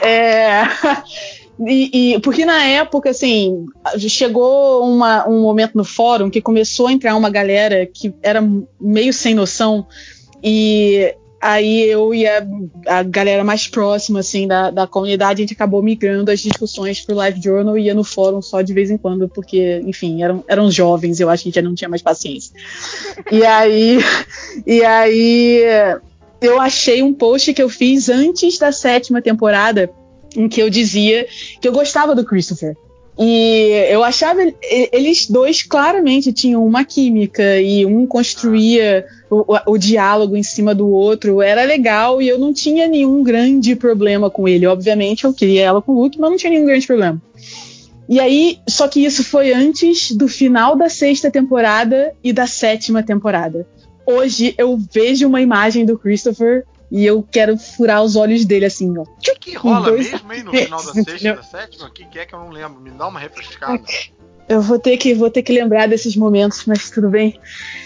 É, 0.00 0.62
E, 1.66 2.14
e- 2.14 2.20
porque 2.20 2.44
na 2.44 2.62
época, 2.62 3.10
assim, 3.10 3.66
chegou 4.08 4.88
uma- 4.88 5.28
um 5.28 5.42
momento 5.42 5.74
no 5.74 5.82
fórum 5.84 6.30
que 6.30 6.40
começou 6.40 6.86
a 6.86 6.92
entrar 6.92 7.16
uma 7.16 7.28
galera 7.30 7.84
que 7.84 8.14
era 8.22 8.40
meio 8.80 9.12
sem 9.12 9.34
noção. 9.34 9.84
E 10.40 11.16
aí 11.40 11.84
eu 11.84 12.14
e 12.14 12.26
a, 12.26 12.46
a 12.86 13.02
galera 13.02 13.44
mais 13.44 13.68
próxima, 13.68 14.20
assim, 14.20 14.46
da, 14.46 14.70
da 14.70 14.86
comunidade, 14.86 15.40
a 15.40 15.42
gente 15.42 15.54
acabou 15.54 15.82
migrando 15.82 16.30
as 16.30 16.40
discussões 16.40 17.00
pro 17.00 17.14
Live 17.14 17.40
Journal 17.42 17.78
e 17.78 17.84
ia 17.84 17.94
no 17.94 18.04
fórum 18.04 18.42
só 18.42 18.60
de 18.62 18.72
vez 18.72 18.90
em 18.90 18.98
quando, 18.98 19.28
porque, 19.28 19.82
enfim, 19.86 20.22
eram, 20.22 20.44
eram 20.48 20.70
jovens, 20.70 21.20
eu 21.20 21.30
acho 21.30 21.42
que 21.42 21.48
a 21.48 21.50
gente 21.50 21.56
já 21.56 21.68
não 21.68 21.74
tinha 21.74 21.88
mais 21.88 22.02
paciência. 22.02 22.52
E 23.30 23.44
aí. 23.44 23.98
E 24.66 24.84
aí 24.84 25.62
eu 26.40 26.60
achei 26.60 27.02
um 27.02 27.12
post 27.12 27.52
que 27.52 27.62
eu 27.62 27.68
fiz 27.68 28.08
antes 28.08 28.58
da 28.58 28.72
sétima 28.72 29.20
temporada, 29.20 29.90
em 30.36 30.48
que 30.48 30.60
eu 30.60 30.70
dizia 30.70 31.26
que 31.60 31.66
eu 31.68 31.72
gostava 31.72 32.14
do 32.14 32.24
Christopher. 32.24 32.76
E 33.18 33.88
eu 33.90 34.04
achava 34.04 34.40
ele- 34.42 34.54
eles 34.92 35.28
dois 35.28 35.62
claramente 35.62 36.32
tinham 36.32 36.64
uma 36.64 36.84
química 36.84 37.60
e 37.60 37.84
um 37.84 38.06
construía 38.06 39.04
o- 39.28 39.44
o 39.72 39.76
diálogo 39.76 40.36
em 40.36 40.42
cima 40.42 40.74
do 40.74 40.88
outro. 40.88 41.42
Era 41.42 41.64
legal 41.64 42.22
e 42.22 42.28
eu 42.28 42.38
não 42.38 42.52
tinha 42.52 42.86
nenhum 42.86 43.22
grande 43.22 43.74
problema 43.74 44.30
com 44.30 44.46
ele. 44.46 44.66
Obviamente 44.66 45.24
eu 45.24 45.32
queria 45.34 45.62
ela 45.62 45.82
com 45.82 45.92
o 45.92 46.02
Luke, 46.02 46.18
mas 46.18 46.30
não 46.30 46.36
tinha 46.36 46.50
nenhum 46.50 46.66
grande 46.66 46.86
problema. 46.86 47.20
E 48.08 48.20
aí, 48.20 48.58
só 48.68 48.86
que 48.88 49.04
isso 49.04 49.22
foi 49.24 49.52
antes 49.52 50.12
do 50.12 50.28
final 50.28 50.76
da 50.76 50.88
sexta 50.88 51.30
temporada 51.30 52.14
e 52.22 52.32
da 52.32 52.46
sétima 52.46 53.02
temporada 53.02 53.66
hoje 54.10 54.54
eu 54.56 54.78
vejo 54.90 55.26
uma 55.28 55.42
imagem 55.42 55.84
do 55.84 55.98
Christopher 55.98 56.64
e 56.90 57.04
eu 57.04 57.22
quero 57.22 57.56
furar 57.58 58.02
os 58.02 58.16
olhos 58.16 58.44
dele 58.44 58.64
assim, 58.64 58.96
ó. 58.96 59.02
O 59.02 59.06
que, 59.20 59.34
que 59.34 59.54
rola 59.56 59.92
mesmo, 59.92 60.32
hein, 60.32 60.42
no 60.42 60.52
final 60.56 60.82
da 60.82 60.92
sexta 60.92 61.34
da 61.34 61.42
sétima? 61.42 61.86
O 61.86 61.90
que, 61.90 62.04
que 62.04 62.18
é 62.18 62.26
que 62.26 62.34
eu 62.34 62.38
não 62.38 62.50
lembro? 62.50 62.80
Me 62.80 62.90
dá 62.90 63.06
uma 63.06 63.20
refrescada. 63.20 63.82
Eu 64.48 64.62
vou 64.62 64.78
ter 64.78 64.96
que, 64.96 65.12
vou 65.14 65.30
ter 65.30 65.42
que 65.42 65.52
lembrar 65.52 65.86
desses 65.86 66.16
momentos, 66.16 66.64
mas 66.66 66.90
tudo 66.90 67.10
bem. 67.10 67.38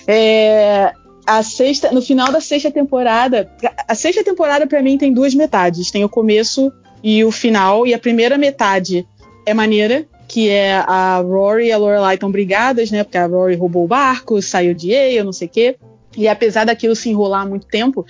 É, 0.06 0.92
a 1.26 1.42
sexta, 1.42 1.90
no 1.90 2.00
final 2.00 2.30
da 2.30 2.40
sexta 2.40 2.70
temporada, 2.70 3.50
a 3.88 3.94
sexta 3.94 4.22
temporada 4.22 4.66
pra 4.66 4.82
mim 4.82 4.96
tem 4.96 5.12
duas 5.12 5.34
metades, 5.34 5.90
tem 5.90 6.04
o 6.04 6.08
começo 6.08 6.72
e 7.02 7.24
o 7.24 7.32
final, 7.32 7.86
e 7.86 7.92
a 7.92 7.98
primeira 7.98 8.38
metade 8.38 9.06
é 9.44 9.52
maneira, 9.52 10.06
que 10.28 10.48
é 10.48 10.74
a 10.74 11.18
Rory 11.18 11.66
e 11.66 11.72
a 11.72 11.76
Lorelai 11.76 12.14
estão 12.14 12.30
brigadas, 12.30 12.90
né? 12.90 13.02
Porque 13.02 13.18
a 13.18 13.26
Rory 13.26 13.56
roubou 13.56 13.84
o 13.84 13.88
barco, 13.88 14.40
saiu 14.40 14.72
de 14.72 14.92
Yale, 14.92 15.24
não 15.24 15.32
sei 15.32 15.48
o 15.48 15.50
quê. 15.50 15.76
E 16.16 16.28
apesar 16.28 16.64
daquilo 16.64 16.94
se 16.94 17.08
enrolar 17.08 17.42
há 17.42 17.46
muito 17.46 17.66
tempo, 17.66 18.04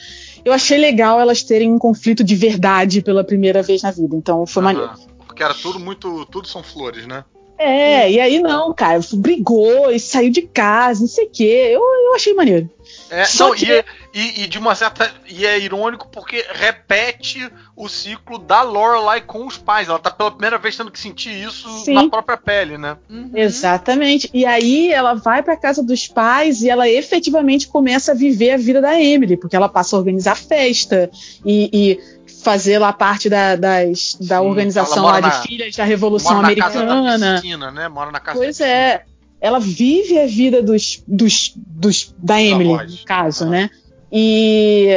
eu 0.45 0.53
achei 0.53 0.79
legal 0.79 1.21
elas 1.21 1.43
terem 1.43 1.73
um 1.73 1.79
conflito 1.79 2.25
de 2.25 2.35
verdade 2.35 3.03
pela 3.03 3.23
primeira 3.23 3.63
vez 3.63 3.83
na 3.83 3.91
vida. 3.91 4.17
Então 4.17 4.47
foi 4.47 4.63
maneiro. 4.63 4.89
Aham. 4.89 5.13
Porque 5.27 5.43
era 5.43 5.55
tudo 5.55 5.79
muito. 5.79 6.27
Tudo 6.27 6.47
são 6.47 6.63
flores, 6.63 7.07
né? 7.07 7.25
É, 7.59 8.11
e 8.11 8.19
aí 8.21 8.41
não, 8.41 8.75
cara, 8.75 8.99
brigou 9.15 9.91
e 9.93 10.01
saiu 10.01 10.31
de 10.31 10.43
casa, 10.43 11.01
não 11.01 11.07
sei 11.09 11.27
o 11.27 11.31
quê. 11.31 11.69
Eu, 11.73 11.81
eu 11.81 12.15
achei 12.15 12.35
maneiro. 12.35 12.69
É, 13.09 13.25
Só 13.25 13.49
não, 13.51 13.55
que- 13.55 13.67
e, 13.67 13.85
e- 14.21 14.43
e 14.43 14.47
de 14.49 14.59
uma 14.59 14.75
certa. 14.75 15.11
E 15.29 15.47
é 15.47 15.59
irônico 15.59 16.09
porque 16.11 16.45
repete 16.53 17.49
o 17.77 17.89
ciclo 17.89 18.39
da 18.39 18.63
Lorelai 18.63 19.21
com 19.21 19.47
os 19.47 19.57
pais. 19.57 19.89
Ela 19.89 19.99
tá 19.99 20.11
pela 20.11 20.31
primeira 20.31 20.59
vez 20.59 20.77
tendo 20.77 20.91
que 20.91 20.99
sentir 20.99 21.31
isso 21.33 21.69
Sim. 21.85 21.95
na 21.95 22.09
própria 22.09 22.37
pele, 22.37 22.77
né? 22.77 22.97
Uhum. 23.09 23.31
Exatamente. 23.35 24.29
E 24.35 24.45
aí 24.45 24.93
ela 24.93 25.15
vai 25.15 25.43
pra 25.43 25.57
casa 25.57 25.83
dos 25.83 26.09
pais 26.09 26.63
e 26.63 26.69
ela 26.71 26.89
efetivamente 26.89 27.69
começa 27.69 28.13
a 28.13 28.15
viver 28.15 28.51
a 28.53 28.57
vida 28.57 28.81
da 28.81 29.01
Emily, 29.01 29.37
porque 29.37 29.55
ela 29.57 29.69
passa 29.69 29.95
a 29.95 29.99
organizar 29.99 30.37
festa 30.37 31.11
e, 31.45 31.71
e 31.73 32.01
fazer 32.43 32.79
lá 32.79 32.93
parte 32.93 33.29
da, 33.29 33.57
das, 33.57 34.17
da 34.21 34.39
Sim, 34.41 34.47
organização 34.47 35.05
lá 35.05 35.21
na- 35.21 35.29
de 35.29 35.49
filhas 35.49 35.75
da 35.77 35.85
Revolução 35.85 36.35
Mora 36.37 36.49
na 36.49 36.55
casa 36.57 36.85
da 36.85 36.93
Americana. 36.93 37.35
piscina, 37.41 37.71
né? 37.71 37.89
Mora 37.89 38.11
na 38.11 38.21
casa 38.21 38.39
Pois 38.39 38.61
é. 38.61 39.05
Ela 39.41 39.59
vive 39.59 40.19
a 40.21 40.27
vida 40.27 40.63
dos, 40.63 41.03
dos, 41.07 41.53
dos 41.57 42.15
da 42.19 42.41
Emily, 42.41 42.73
no 42.73 43.05
caso, 43.05 43.45
Ah. 43.45 43.49
né? 43.49 43.71
E, 44.13 44.89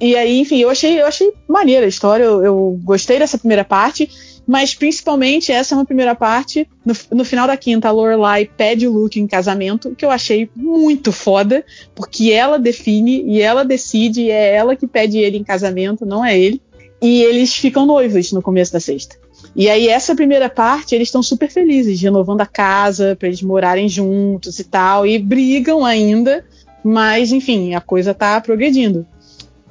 e 0.00 0.16
aí, 0.16 0.38
enfim, 0.40 0.58
eu 0.58 0.70
achei, 0.70 1.00
eu 1.00 1.06
achei 1.06 1.32
maneira 1.48 1.84
a 1.84 1.88
história. 1.88 2.24
Eu, 2.24 2.42
eu 2.44 2.80
gostei 2.82 3.18
dessa 3.18 3.36
primeira 3.36 3.64
parte, 3.64 4.08
mas 4.46 4.74
principalmente 4.74 5.52
essa 5.52 5.74
é 5.74 5.78
uma 5.78 5.84
primeira 5.84 6.14
parte. 6.14 6.66
No, 6.84 6.94
no 7.12 7.24
final 7.24 7.46
da 7.46 7.56
quinta, 7.56 7.88
a 7.88 7.90
Lorelai 7.90 8.46
pede 8.46 8.86
o 8.86 8.92
Luke 8.92 9.20
em 9.20 9.26
casamento, 9.26 9.94
que 9.94 10.04
eu 10.04 10.10
achei 10.10 10.48
muito 10.56 11.12
foda, 11.12 11.64
porque 11.94 12.30
ela 12.32 12.58
define 12.58 13.22
e 13.26 13.42
ela 13.42 13.64
decide, 13.64 14.22
e 14.22 14.30
é 14.30 14.54
ela 14.54 14.74
que 14.76 14.86
pede 14.86 15.18
ele 15.18 15.36
em 15.36 15.44
casamento, 15.44 16.06
não 16.06 16.24
é 16.24 16.38
ele. 16.38 16.60
E 17.00 17.22
eles 17.22 17.54
ficam 17.54 17.86
noivos 17.86 18.32
no 18.32 18.42
começo 18.42 18.72
da 18.72 18.80
sexta. 18.80 19.16
E 19.54 19.68
aí, 19.68 19.88
essa 19.88 20.14
primeira 20.14 20.48
parte, 20.48 20.94
eles 20.94 21.08
estão 21.08 21.22
super 21.22 21.50
felizes, 21.50 22.00
renovando 22.00 22.40
a 22.42 22.46
casa, 22.46 23.16
pra 23.16 23.28
eles 23.28 23.42
morarem 23.42 23.88
juntos 23.88 24.58
e 24.58 24.64
tal, 24.64 25.06
e 25.06 25.18
brigam 25.18 25.84
ainda, 25.84 26.44
mas 26.84 27.32
enfim, 27.32 27.74
a 27.74 27.80
coisa 27.80 28.14
tá 28.14 28.40
progredindo. 28.40 29.06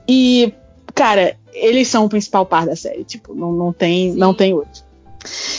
E, 0.07 0.53
cara, 0.93 1.37
eles 1.53 1.87
são 1.87 2.05
o 2.05 2.09
principal 2.09 2.45
par 2.45 2.65
da 2.65 2.75
série, 2.75 3.03
tipo, 3.03 3.33
não, 3.33 3.51
não, 3.53 3.71
tem, 3.71 4.13
não 4.13 4.33
tem 4.33 4.53
outro. 4.53 4.83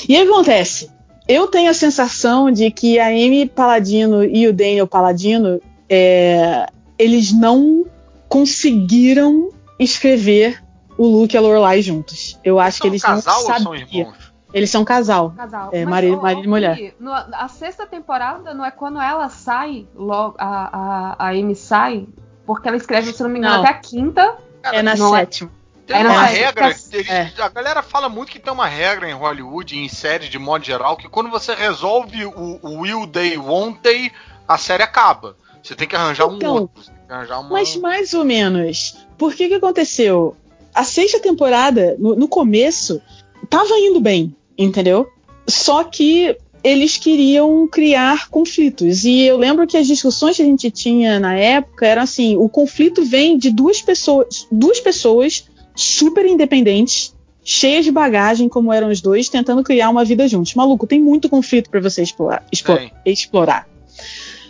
E 0.09 0.17
aí 0.17 0.23
o 0.23 0.27
que 0.27 0.33
acontece? 0.33 0.91
Eu 1.29 1.47
tenho 1.47 1.71
a 1.71 1.75
sensação 1.75 2.51
de 2.51 2.71
que 2.71 2.99
a 2.99 3.07
Amy 3.07 3.47
Paladino 3.47 4.25
e 4.25 4.49
o 4.49 4.53
Daniel 4.53 4.87
Paladino, 4.87 5.61
é, 5.89 6.67
eles 6.99 7.33
não 7.33 7.87
conseguiram 8.29 9.51
escrever 9.79 10.63
o 11.03 11.07
Luke 11.21 11.35
e 11.35 11.39
a 11.39 11.41
Lorelai 11.41 11.81
juntos. 11.81 12.39
Eu 12.45 12.61
acho 12.61 12.77
São 12.79 12.83
que 12.83 12.89
eles 12.89 13.03
casal 13.03 13.35
não 13.35 13.41
ou 13.41 13.47
são 13.47 13.57
sabiam. 13.65 13.89
irmãos? 14.01 14.31
Eles 14.53 14.69
são 14.71 14.85
casal. 14.85 15.31
Casal. 15.37 15.71
É, 15.73 15.85
marido- 15.87 16.21
marido 16.21 16.45
e 16.45 16.49
mulher. 16.49 16.95
No- 17.01 17.13
a 17.13 17.49
sexta 17.49 17.87
temporada 17.87 18.53
não 18.53 18.65
é 18.65 18.71
quando 18.71 19.01
ela 19.01 19.29
sai, 19.31 19.87
logo, 19.95 20.35
a, 20.39 21.17
a, 21.19 21.27
a 21.27 21.31
Amy 21.31 21.55
sai, 21.55 22.07
porque 22.45 22.69
ela 22.69 22.77
escreve, 22.77 23.13
se 23.13 23.23
não 23.23 23.31
me 23.31 23.39
engano, 23.39 23.55
Não. 23.57 23.63
até 23.65 23.71
a 23.71 23.79
quinta. 23.79 24.37
É 24.63 24.83
na 24.83 24.95
não 24.97 25.17
é- 25.17 25.21
sétima. 25.21 25.51
Tem 25.87 25.97
É, 26.03 26.07
uma 26.07 26.23
regra, 26.23 26.67
é- 26.67 26.69
eles- 26.93 27.09
é. 27.09 27.33
a 27.39 27.49
galera 27.49 27.83
fala 27.83 28.09
muito 28.09 28.31
que 28.31 28.39
tem 28.39 28.53
uma 28.53 28.67
regra 28.67 29.09
em 29.09 29.15
Hollywood, 29.15 29.77
em 29.79 29.89
séries 29.89 30.29
de 30.29 30.39
modo 30.39 30.65
geral, 30.65 30.97
que 30.97 31.09
quando 31.09 31.31
você 31.31 31.55
resolve 31.55 32.27
o, 32.27 32.61
o 32.63 32.81
will 32.81 33.09
won't 33.43 33.81
they, 33.81 34.13
a 34.47 34.59
série 34.59 34.83
acaba. 34.83 35.37
Você 35.63 35.75
tem 35.75 35.89
que 35.89 35.97
arranjar 35.97 36.27
Então, 36.29 36.51
um 36.55 36.61
outro. 36.63 36.83
Você 36.83 36.91
tem 36.93 37.07
que 37.07 37.13
arranjar 37.13 37.41
uma... 37.41 37.51
Mas 37.51 37.75
mais 37.77 38.15
ou 38.15 38.25
menos. 38.25 39.07
Por 39.19 39.35
que 39.35 39.49
que 39.49 39.55
aconteceu? 39.55 40.37
A 40.75 40.85
sexta 40.85 41.19
temporada, 41.19 41.97
no, 41.99 42.15
no 42.15 42.29
começo, 42.29 43.01
tava 43.49 43.79
indo 43.79 44.01
bem, 44.01 44.35
entendeu? 44.57 45.09
Só 45.47 45.85
que 45.85 46.37
eles 46.63 46.97
queriam 46.97 47.67
criar 47.67 48.29
conflitos. 48.29 49.05
E 49.05 49.23
eu 49.23 49.37
lembro 49.37 49.67
que 49.67 49.77
as 49.77 49.87
discussões 49.87 50.37
que 50.37 50.43
a 50.43 50.47
gente 50.47 50.71
tinha 50.71 51.19
na 51.19 51.35
época 51.35 51.87
eram 51.87 52.03
assim: 52.03 52.37
o 52.37 52.49
conflito 52.49 53.05
vem 53.05 53.37
de 53.37 53.51
duas 53.51 53.81
pessoas, 53.81 54.47
duas 54.51 54.81
pessoas 54.81 55.49
super 55.75 56.27
independentes, 56.27 57.15
cheias 57.43 57.85
de 57.85 57.91
bagagem, 57.91 58.49
como 58.49 58.73
eram 58.73 58.91
os 58.91 59.01
dois, 59.01 59.29
tentando 59.29 59.65
criar 59.65 59.89
uma 59.89 60.05
vida 60.05 60.29
juntos. 60.29 60.55
Maluco, 60.55 60.87
tem 60.87 61.01
muito 61.01 61.29
conflito 61.29 61.71
para 61.71 61.81
você 61.81 62.03
explorar, 62.03 62.45
explorar, 62.53 62.91
explorar. 63.05 63.69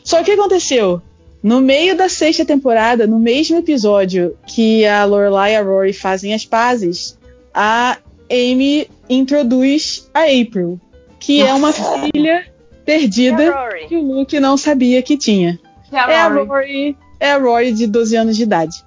Só 0.03 0.17
que 0.17 0.23
o 0.23 0.25
que 0.27 0.33
aconteceu? 0.33 1.01
No 1.43 1.61
meio 1.61 1.97
da 1.97 2.09
sexta 2.09 2.45
temporada, 2.45 3.07
no 3.07 3.19
mesmo 3.19 3.57
episódio 3.59 4.37
que 4.47 4.85
a 4.87 5.05
Lorelai 5.05 5.53
e 5.53 5.57
a 5.57 5.63
Rory 5.63 5.93
fazem 5.93 6.35
as 6.35 6.45
pazes, 6.45 7.19
a 7.55 7.97
Amy 8.31 8.89
introduz 9.09 10.09
a 10.13 10.25
April, 10.25 10.79
que 11.19 11.41
é 11.41 11.53
uma 11.55 11.73
filha 11.73 12.47
perdida 12.85 13.53
que 13.89 13.97
o 13.97 14.03
Luke 14.03 14.39
não 14.39 14.57
sabia 14.57 15.03
que 15.03 15.17
tinha. 15.17 15.59
É 15.91 15.99
a 15.99 16.11
É 16.11 16.21
a 16.21 16.29
Rory. 16.29 16.97
É 17.19 17.33
a 17.33 17.39
Rory 17.39 17.73
de 17.73 17.87
12 17.87 18.17
anos 18.17 18.37
de 18.37 18.43
idade. 18.43 18.85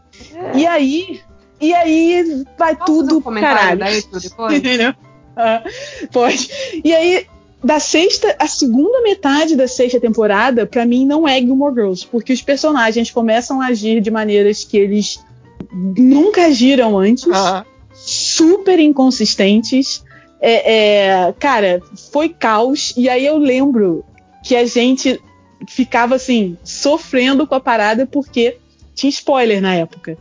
E 0.56 0.66
aí, 0.66 1.22
e 1.60 1.74
aí 1.74 2.44
vai 2.58 2.76
Posso 2.76 2.86
tudo 2.86 3.18
um 3.18 3.34
caralho. 3.36 3.80
da 3.80 3.86
April 3.88 4.20
depois? 4.22 4.54
Entendeu? 4.58 4.94
Ah, 5.36 5.64
pode. 6.12 6.50
E 6.84 6.94
aí, 6.94 7.26
da 7.64 7.80
sexta, 7.80 8.36
a 8.38 8.48
segunda 8.48 9.02
metade 9.02 9.56
da 9.56 9.68
sexta 9.68 10.00
temporada, 10.00 10.66
pra 10.66 10.86
mim, 10.86 11.06
não 11.06 11.28
é 11.28 11.40
Gilmore 11.40 11.74
Girls, 11.74 12.06
porque 12.06 12.34
os 12.34 12.42
personagens 12.42 13.10
começam 13.10 13.62
a 13.62 13.68
agir 13.68 14.02
de 14.02 14.12
maneiras 14.12 14.64
que 14.64 14.78
eles 14.78 15.24
nunca 15.72 16.48
agiram 16.48 17.00
antes, 17.00 17.26
Ah, 17.32 17.66
super 17.94 18.80
inconsistentes. 18.80 20.04
É, 20.42 20.74
é, 20.74 21.34
cara, 21.40 21.82
foi 22.12 22.28
caos. 22.28 22.94
E 22.98 23.08
aí 23.08 23.26
eu 23.26 23.38
lembro 23.38 24.04
que 24.44 24.56
a 24.56 24.66
gente 24.66 25.20
ficava 25.70 26.16
assim, 26.16 26.58
sofrendo 26.66 27.48
com 27.48 27.56
a 27.56 27.62
parada 27.62 28.06
porque 28.06 28.58
tinha 28.94 29.10
spoiler 29.10 29.62
na 29.62 29.74
época. 29.76 30.18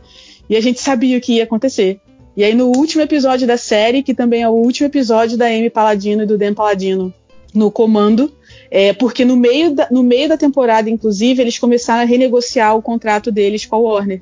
E 0.49 0.55
a 0.55 0.61
gente 0.61 0.79
sabia 0.79 1.17
o 1.17 1.21
que 1.21 1.33
ia 1.33 1.43
acontecer. 1.43 1.99
E 2.37 2.43
aí 2.43 2.53
no 2.53 2.67
último 2.67 3.03
episódio 3.03 3.45
da 3.45 3.57
série, 3.57 4.01
que 4.01 4.13
também 4.13 4.41
é 4.43 4.49
o 4.49 4.53
último 4.53 4.87
episódio 4.87 5.37
da 5.37 5.47
Amy 5.47 5.69
Paladino 5.69 6.23
e 6.23 6.25
do 6.25 6.37
Dan 6.37 6.53
Paladino 6.53 7.13
no 7.53 7.71
comando, 7.71 8.31
é, 8.69 8.93
porque 8.93 9.23
no 9.23 9.35
meio, 9.35 9.75
da, 9.75 9.87
no 9.91 10.03
meio 10.03 10.29
da 10.29 10.37
temporada, 10.37 10.89
inclusive, 10.89 11.41
eles 11.41 11.59
começaram 11.59 12.01
a 12.01 12.05
renegociar 12.05 12.75
o 12.75 12.81
contrato 12.81 13.31
deles 13.31 13.65
com 13.65 13.75
a 13.75 13.79
Warner. 13.79 14.21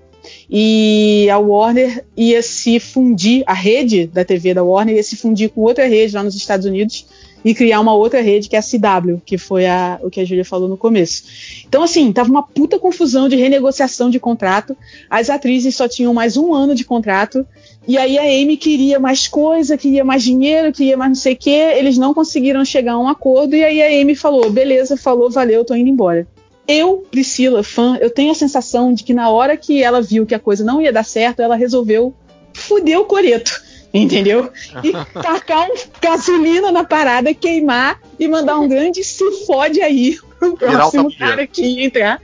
E 0.50 1.28
a 1.32 1.40
Warner 1.40 2.06
ia 2.16 2.42
se 2.42 2.80
fundir, 2.80 3.44
a 3.48 3.54
rede 3.54 4.06
da 4.06 4.24
TV 4.24 4.54
da 4.54 4.64
Warner 4.64 4.96
ia 4.96 5.04
se 5.04 5.16
fundir 5.16 5.50
com 5.50 5.62
outra 5.62 5.88
rede 5.88 6.16
lá 6.16 6.22
nos 6.22 6.36
Estados 6.36 6.66
Unidos 6.66 7.08
e 7.44 7.56
criar 7.56 7.80
uma 7.80 7.94
outra 7.94 8.22
rede 8.22 8.48
que 8.48 8.56
é 8.56 8.60
a 8.60 8.62
CW, 8.62 9.22
que 9.26 9.38
foi 9.38 9.66
a, 9.66 10.00
o 10.04 10.10
que 10.10 10.20
a 10.20 10.26
Julia 10.26 10.46
falou 10.46 10.70
no 10.70 10.78
começo. 10.78 11.24
Então, 11.68 11.82
assim, 11.84 12.12
tava 12.12 12.30
uma 12.30 12.44
puta 12.44 12.78
confusão 12.78 13.28
de 13.28 13.36
renegociação 13.36 14.10
de 14.10 14.20
contrato. 14.20 14.78
As 15.10 15.30
atrizes 15.30 15.76
só 15.76 15.88
tinham 15.88 16.14
mais 16.14 16.38
um 16.38 16.54
ano 16.54 16.76
de 16.76 16.86
contrato. 16.86 17.46
E 17.88 17.98
aí 17.98 18.18
a 18.18 18.22
Amy 18.22 18.58
queria 18.58 19.00
mais 19.00 19.28
coisa, 19.28 19.78
queria 19.78 20.06
mais 20.06 20.24
dinheiro, 20.24 20.72
queria 20.72 20.96
mais 20.96 21.10
não 21.10 21.16
sei 21.16 21.34
o 21.34 21.38
quê. 21.38 21.74
Eles 21.76 21.98
não 21.98 22.14
conseguiram 22.14 22.64
chegar 22.64 22.94
a 22.94 23.00
um 23.00 23.08
acordo. 23.08 23.56
E 23.56 23.64
aí 23.64 23.82
a 23.82 24.02
Amy 24.02 24.16
falou: 24.16 24.50
beleza, 24.50 24.96
falou, 24.96 25.30
valeu, 25.30 25.66
tô 25.66 25.74
indo 25.74 25.90
embora. 25.90 26.28
Eu, 26.68 27.04
Priscila, 27.10 27.64
fã, 27.64 27.98
eu 28.00 28.10
tenho 28.10 28.32
a 28.32 28.36
sensação 28.36 28.94
de 28.94 29.04
que 29.04 29.14
na 29.14 29.30
hora 29.30 29.58
que 29.58 29.82
ela 29.82 30.02
viu 30.02 30.26
que 30.26 30.36
a 30.36 30.40
coisa 30.40 30.64
não 30.64 30.82
ia 30.82 30.94
dar 30.94 31.04
certo, 31.04 31.42
ela 31.42 31.56
resolveu 31.56 32.14
fuder 32.54 33.00
o 33.00 33.06
coreto. 33.06 33.62
Entendeu? 33.94 34.50
E 34.84 34.92
tacar 35.22 35.68
um 35.68 35.74
gasolina 36.00 36.72
na 36.72 36.84
parada, 36.84 37.34
queimar 37.34 38.00
e 38.18 38.28
mandar 38.28 38.58
um 38.58 38.68
grande 38.68 39.04
se 39.04 39.30
fode 39.46 39.82
aí 39.82 40.18
pro 40.40 40.56
próximo 40.56 41.14
cara 41.18 41.46
que 41.46 41.62
ia 41.62 41.86
entrar. 41.86 42.22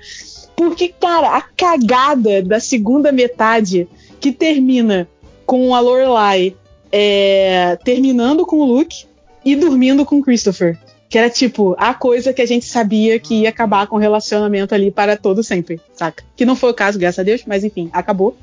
Porque, 0.55 0.87
cara, 0.87 1.35
a 1.35 1.41
cagada 1.41 2.41
da 2.41 2.59
segunda 2.59 3.11
metade 3.11 3.87
que 4.19 4.31
termina 4.31 5.09
com 5.47 5.73
a 5.73 5.79
Lorelai 5.79 6.55
é, 6.91 7.77
terminando 7.83 8.45
com 8.45 8.57
o 8.57 8.65
Luke 8.65 9.05
e 9.43 9.55
dormindo 9.55 10.05
com 10.05 10.19
o 10.19 10.23
Christopher. 10.23 10.77
Que 11.09 11.17
era 11.17 11.29
tipo 11.29 11.73
a 11.79 11.93
coisa 11.93 12.33
que 12.33 12.41
a 12.41 12.45
gente 12.45 12.65
sabia 12.65 13.17
que 13.17 13.43
ia 13.43 13.49
acabar 13.49 13.87
com 13.87 13.95
o 13.95 13.99
relacionamento 13.99 14.75
ali 14.75 14.91
para 14.91 15.15
todo 15.15 15.41
sempre, 15.41 15.79
saca? 15.93 16.21
Que 16.35 16.45
não 16.45 16.55
foi 16.55 16.71
o 16.71 16.73
caso, 16.73 16.99
graças 16.99 17.19
a 17.19 17.23
Deus, 17.23 17.43
mas 17.47 17.63
enfim, 17.63 17.89
acabou. 17.93 18.37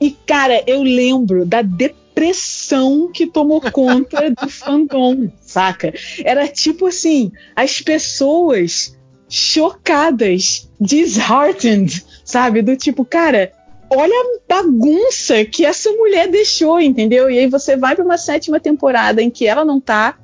E, 0.00 0.12
cara, 0.24 0.62
eu 0.68 0.84
lembro 0.84 1.44
da 1.44 1.62
depressão 1.62 3.10
que 3.12 3.26
tomou 3.26 3.60
conta 3.60 4.30
do 4.40 4.48
fandom, 4.48 5.28
saca? 5.40 5.92
Era 6.24 6.46
tipo 6.46 6.86
assim, 6.86 7.32
as 7.56 7.80
pessoas 7.80 8.96
chocadas, 9.28 10.70
disheartened, 10.80 12.04
sabe? 12.24 12.62
Do 12.62 12.76
tipo, 12.76 13.04
cara, 13.04 13.52
olha 13.90 14.14
a 14.14 14.54
bagunça 14.54 15.44
que 15.44 15.64
essa 15.64 15.90
mulher 15.92 16.28
deixou, 16.28 16.80
entendeu? 16.80 17.28
E 17.30 17.38
aí 17.38 17.46
você 17.48 17.76
vai 17.76 17.96
pra 17.96 18.04
uma 18.04 18.16
sétima 18.16 18.60
temporada 18.60 19.20
em 19.20 19.28
que 19.28 19.46
ela 19.46 19.64
não 19.64 19.80
tá. 19.80 20.16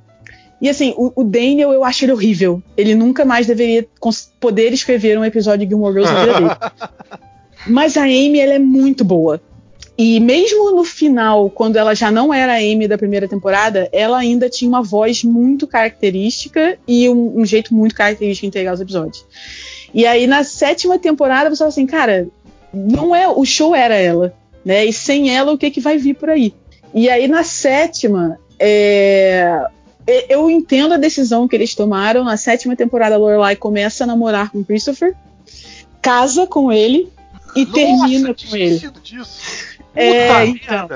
E 0.61 0.69
assim, 0.69 0.95
o, 0.97 1.13
o 1.17 1.25
Daniel 1.25 1.73
eu 1.73 1.85
acho 1.85 2.05
ele 2.05 2.13
horrível. 2.13 2.63
Ele 2.77 2.95
nunca 2.95 3.25
mais 3.25 3.47
deveria 3.47 3.87
poder 4.41 4.73
escrever 4.73 5.19
um 5.19 5.25
episódio 5.25 5.67
de 5.67 5.71
Gilmore 5.71 5.93
Girls 5.93 6.13
na 6.13 6.25
vida 6.25 6.35
dele. 6.35 6.51
Mas 7.67 7.97
a 7.97 8.05
Amy, 8.05 8.39
ela 8.39 8.55
é 8.55 8.59
muito 8.59 9.05
boa. 9.05 9.41
E 9.99 10.21
mesmo 10.21 10.71
no 10.73 10.85
final, 10.85 11.49
quando 11.49 11.77
ela 11.77 11.95
já 11.95 12.11
não 12.11 12.33
era 12.33 12.53
a 12.53 12.59
Amy 12.59 12.87
da 12.87 12.99
primeira 12.99 13.27
temporada, 13.27 13.89
ela 13.93 14.19
ainda 14.19 14.49
tinha 14.49 14.69
uma 14.69 14.83
voz 14.83 15.25
muito 15.25 15.67
característica 15.67 16.79
e 16.87 17.09
um, 17.09 17.41
um 17.41 17.47
jeito 17.47 17.75
muito 17.75 17.95
característico 17.95 18.43
de 18.43 18.49
entregar 18.49 18.75
os 18.75 18.81
episódios. 18.81 19.25
E 19.95 20.05
aí 20.05 20.27
na 20.27 20.45
sétima 20.45 20.99
temporada 20.99 21.49
você 21.49 21.59
fala 21.59 21.69
assim, 21.71 21.87
cara, 21.87 22.29
não 22.77 23.15
é 23.15 23.29
o 23.29 23.45
show 23.45 23.75
era 23.75 23.95
ela, 23.95 24.35
né? 24.65 24.85
E 24.85 24.93
sem 24.93 25.35
ela 25.35 25.53
o 25.53 25.59
que 25.59 25.71
que 25.71 25.81
vai 25.81 25.99
vir 25.99 26.15
por 26.15 26.31
aí? 26.31 26.55
E 26.95 27.09
aí 27.09 27.27
na 27.27 27.43
sétima, 27.43 28.39
é, 28.59 29.67
eu 30.29 30.49
entendo 30.51 30.95
a 30.95 30.99
decisão 30.99 31.49
que 31.49 31.57
eles 31.57 31.75
tomaram. 31.75 32.25
Na 32.25 32.37
sétima 32.37 32.77
temporada, 32.77 33.17
a 33.17 33.19
Lorelai 33.19 33.57
começa 33.57 34.05
a 34.05 34.07
namorar 34.07 34.51
com 34.51 34.65
Christopher, 34.65 35.15
casa 36.01 36.47
com 36.47 36.71
ele 36.71 37.11
e 37.55 37.67
termina 37.67 38.33
tinha 38.35 38.51
com 38.51 38.57
ele. 38.57 38.91
disso. 39.03 39.77
É, 39.95 40.47
então. 40.47 40.89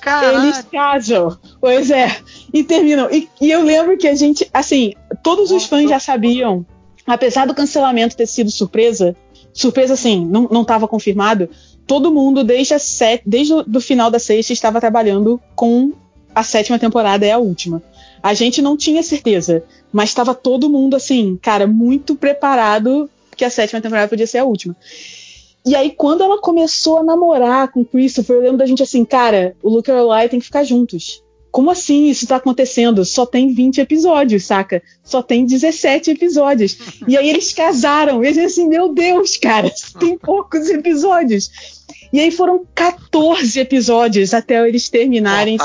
Caralho. 0.00 0.44
Eles 0.44 0.64
casam. 0.70 1.38
Pois 1.60 1.90
é. 1.90 2.16
E 2.52 2.62
terminam. 2.62 3.10
E, 3.10 3.28
e 3.40 3.50
eu 3.50 3.62
lembro 3.62 3.96
que 3.96 4.06
a 4.06 4.14
gente, 4.14 4.48
assim, 4.52 4.94
todos 5.22 5.50
os 5.50 5.64
fãs 5.64 5.88
já 5.88 5.98
sabiam, 5.98 6.64
apesar 7.06 7.46
do 7.46 7.54
cancelamento 7.54 8.16
ter 8.16 8.26
sido 8.26 8.50
surpresa, 8.50 9.16
surpresa 9.58 9.94
assim, 9.94 10.24
não, 10.24 10.62
estava 10.62 10.86
confirmado, 10.86 11.50
todo 11.84 12.12
mundo 12.12 12.44
desde 12.44 12.74
a 12.74 12.78
set, 12.78 13.22
desde 13.26 13.54
o 13.54 13.62
do 13.64 13.80
final 13.80 14.08
da 14.08 14.20
sexta 14.20 14.52
estava 14.52 14.80
trabalhando 14.80 15.40
com 15.56 15.92
a 16.32 16.44
sétima 16.44 16.78
temporada 16.78 17.26
é 17.26 17.32
a 17.32 17.38
última. 17.38 17.82
A 18.22 18.34
gente 18.34 18.62
não 18.62 18.76
tinha 18.76 19.02
certeza, 19.02 19.64
mas 19.92 20.10
estava 20.10 20.32
todo 20.32 20.70
mundo 20.70 20.94
assim, 20.94 21.36
cara, 21.42 21.66
muito 21.66 22.14
preparado 22.14 23.10
que 23.36 23.44
a 23.44 23.50
sétima 23.50 23.80
temporada 23.80 24.08
podia 24.08 24.28
ser 24.28 24.38
a 24.38 24.44
última. 24.44 24.76
E 25.66 25.74
aí, 25.74 25.90
quando 25.90 26.22
ela 26.22 26.40
começou 26.40 26.98
a 26.98 27.02
namorar 27.02 27.72
com 27.72 27.84
Christopher, 27.84 28.36
eu 28.36 28.42
lembro 28.42 28.58
da 28.58 28.66
gente 28.66 28.82
assim, 28.82 29.04
cara, 29.04 29.56
o 29.60 29.68
Luke 29.68 29.90
e 29.90 29.92
a 29.92 29.96
Lorelai 29.96 30.28
tem 30.28 30.38
que 30.38 30.46
ficar 30.46 30.62
juntos. 30.62 31.20
Como 31.50 31.70
assim 31.70 32.08
isso 32.08 32.26
tá 32.26 32.36
acontecendo? 32.36 33.04
Só 33.04 33.24
tem 33.24 33.52
20 33.52 33.80
episódios, 33.80 34.44
saca? 34.44 34.82
Só 35.02 35.22
tem 35.22 35.46
17 35.46 36.10
episódios. 36.10 36.78
E 37.06 37.16
aí 37.16 37.28
eles 37.28 37.52
casaram. 37.52 38.22
E 38.22 38.28
a 38.28 38.32
gente 38.32 38.46
assim, 38.46 38.68
meu 38.68 38.92
Deus, 38.92 39.36
cara, 39.36 39.70
tem 39.98 40.16
poucos 40.18 40.68
episódios. 40.68 41.50
E 42.12 42.20
aí 42.20 42.30
foram 42.30 42.66
14 42.74 43.60
episódios 43.60 44.32
até 44.32 44.66
eles 44.66 44.88
terminarem, 44.88 45.58
se 45.58 45.64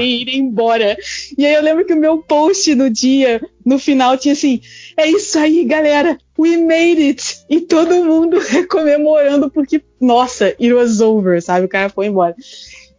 e 0.00 0.20
irem 0.22 0.38
embora. 0.38 0.96
E 1.36 1.44
aí 1.44 1.54
eu 1.54 1.62
lembro 1.62 1.84
que 1.84 1.92
o 1.92 1.98
meu 1.98 2.18
post 2.18 2.72
no 2.74 2.88
dia, 2.88 3.40
no 3.64 3.78
final, 3.78 4.16
tinha 4.16 4.32
assim: 4.32 4.60
é 4.96 5.08
isso 5.08 5.38
aí, 5.38 5.64
galera, 5.64 6.16
we 6.38 6.56
made 6.56 7.02
it! 7.02 7.44
E 7.48 7.60
todo 7.60 8.04
mundo 8.04 8.38
comemorando, 8.70 9.50
porque, 9.50 9.82
nossa, 10.00 10.46
it 10.46 10.72
was 10.72 11.00
over, 11.00 11.42
sabe? 11.42 11.66
O 11.66 11.68
cara 11.68 11.88
foi 11.88 12.06
embora. 12.06 12.36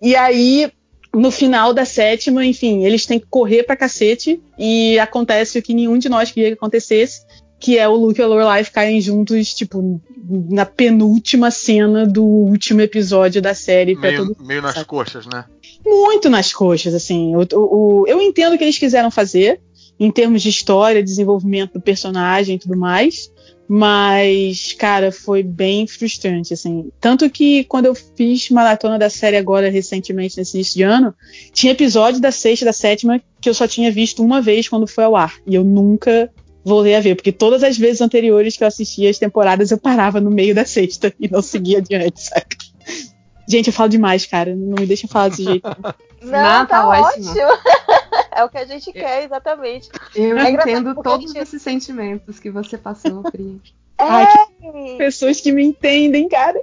E 0.02 0.16
aí, 0.16 0.72
no 1.14 1.30
final 1.32 1.74
da 1.74 1.86
sétima, 1.86 2.46
enfim, 2.46 2.86
eles 2.86 3.06
têm 3.06 3.20
que 3.20 3.26
correr 3.30 3.64
pra 3.64 3.76
cacete 3.76 4.42
e 4.58 4.98
acontece 5.00 5.60
o 5.60 5.62
que 5.62 5.74
nenhum 5.74 5.98
de 5.98 6.08
nós 6.10 6.32
queria 6.32 6.50
que 6.50 6.56
acontecesse, 6.56 7.26
que 7.60 7.78
é 7.78 7.88
o 7.88 7.96
Luke 7.96 8.20
e 8.20 8.24
a 8.24 8.28
Lorelai 8.28 8.64
ficarem 8.64 9.00
juntos, 9.02 9.54
tipo, 9.54 10.02
na 10.50 10.66
penúltima 10.66 11.52
cena 11.52 12.08
do 12.08 12.24
último 12.26 12.82
episódio 12.82 13.42
da 13.42 13.54
série 13.54 13.96
Meio, 13.96 14.26
todo 14.28 14.46
meio 14.46 14.62
nas 14.62 14.74
sabe? 14.76 14.86
coxas, 14.88 15.26
né? 15.28 15.46
muito 15.86 16.30
nas 16.30 16.54
coxas, 16.54 16.94
assim. 16.94 17.36
O, 17.36 17.40
o- 17.54 18.02
o- 18.02 18.08
eu 18.08 18.22
entendo 18.22 18.54
o 18.54 18.58
que 18.58 18.64
eles 18.64 18.78
quiseram 18.78 19.10
fazer 19.12 19.60
em 20.02 20.10
termos 20.12 20.42
de 20.42 20.50
história, 20.50 21.04
desenvolvimento 21.04 21.74
do 21.74 21.82
personagem 21.82 22.56
e 22.56 22.60
tudo 22.60 22.76
mais, 22.76 23.32
Mas, 23.74 24.74
cara, 24.74 25.14
foi 25.14 25.42
bem 25.44 25.88
frustrante, 25.88 26.54
assim. 26.54 26.90
Tanto 27.00 27.30
que 27.30 27.64
quando 27.64 27.86
eu 27.86 27.96
fiz 27.96 28.50
maratona 28.50 29.00
da 29.00 29.10
série 29.10 29.38
agora, 29.38 29.70
recentemente, 29.70 30.38
nesse 30.38 30.58
início 30.58 30.74
de 30.74 30.84
ano, 30.84 31.14
tinha 31.54 31.72
episódio 31.72 32.20
da 32.20 32.32
sexta 32.34 32.66
e 32.66 32.68
da 32.68 32.74
sétima 32.74 33.22
que 33.40 33.48
eu 33.48 33.54
só 33.54 33.66
tinha 33.66 33.90
visto 33.90 34.22
uma 34.22 34.42
vez 34.42 34.68
quando 34.68 34.86
foi 34.86 35.06
ao 35.06 35.16
ar. 35.16 35.36
E 35.48 35.56
eu 35.56 35.64
nunca 35.64 36.30
voltei 36.66 36.96
a 36.96 37.00
ver, 37.00 37.16
porque 37.16 37.32
todas 37.32 37.64
as 37.64 37.78
vezes 37.78 38.02
anteriores 38.02 38.58
que 38.58 38.64
eu 38.64 38.68
assistia 38.68 39.10
as 39.10 39.18
temporadas, 39.18 39.72
eu 39.72 39.78
parava 39.78 40.20
no 40.20 40.30
meio 40.30 40.54
da 40.54 40.66
sexta 40.66 41.14
e 41.18 41.30
não 41.30 41.42
seguia 41.42 41.78
adiante, 41.78 42.22
saca? 42.22 42.58
Gente, 43.48 43.68
eu 43.68 43.74
falo 43.74 43.90
demais, 43.90 44.26
cara. 44.26 44.54
Não 44.54 44.76
me 44.80 44.86
deixa 44.86 45.08
falar 45.08 45.30
desse 45.30 45.44
jeito. 45.46 45.64
Não, 46.22 46.32
Não, 46.32 46.66
tá, 46.66 46.82
tá 46.82 46.88
ótimo. 46.88 47.30
ótimo. 47.32 47.48
é 48.32 48.44
o 48.44 48.50
que 48.50 48.58
a 48.58 48.66
gente 48.66 48.92
quer, 48.92 49.24
exatamente. 49.24 49.90
Eu 50.16 50.38
É 50.38 50.50
entendo 50.52 50.94
todos 51.02 51.32
gente- 51.32 51.40
esses 51.42 51.62
sentimentos 51.62 52.40
que 52.40 52.50
você 52.52 52.78
passou, 52.78 53.24
Pri. 53.24 53.62
É, 53.98 54.04
Ai, 54.04 54.28
Pessoas 54.98 55.40
que 55.40 55.52
me 55.52 55.64
entendem, 55.64 56.28
cara. 56.28 56.62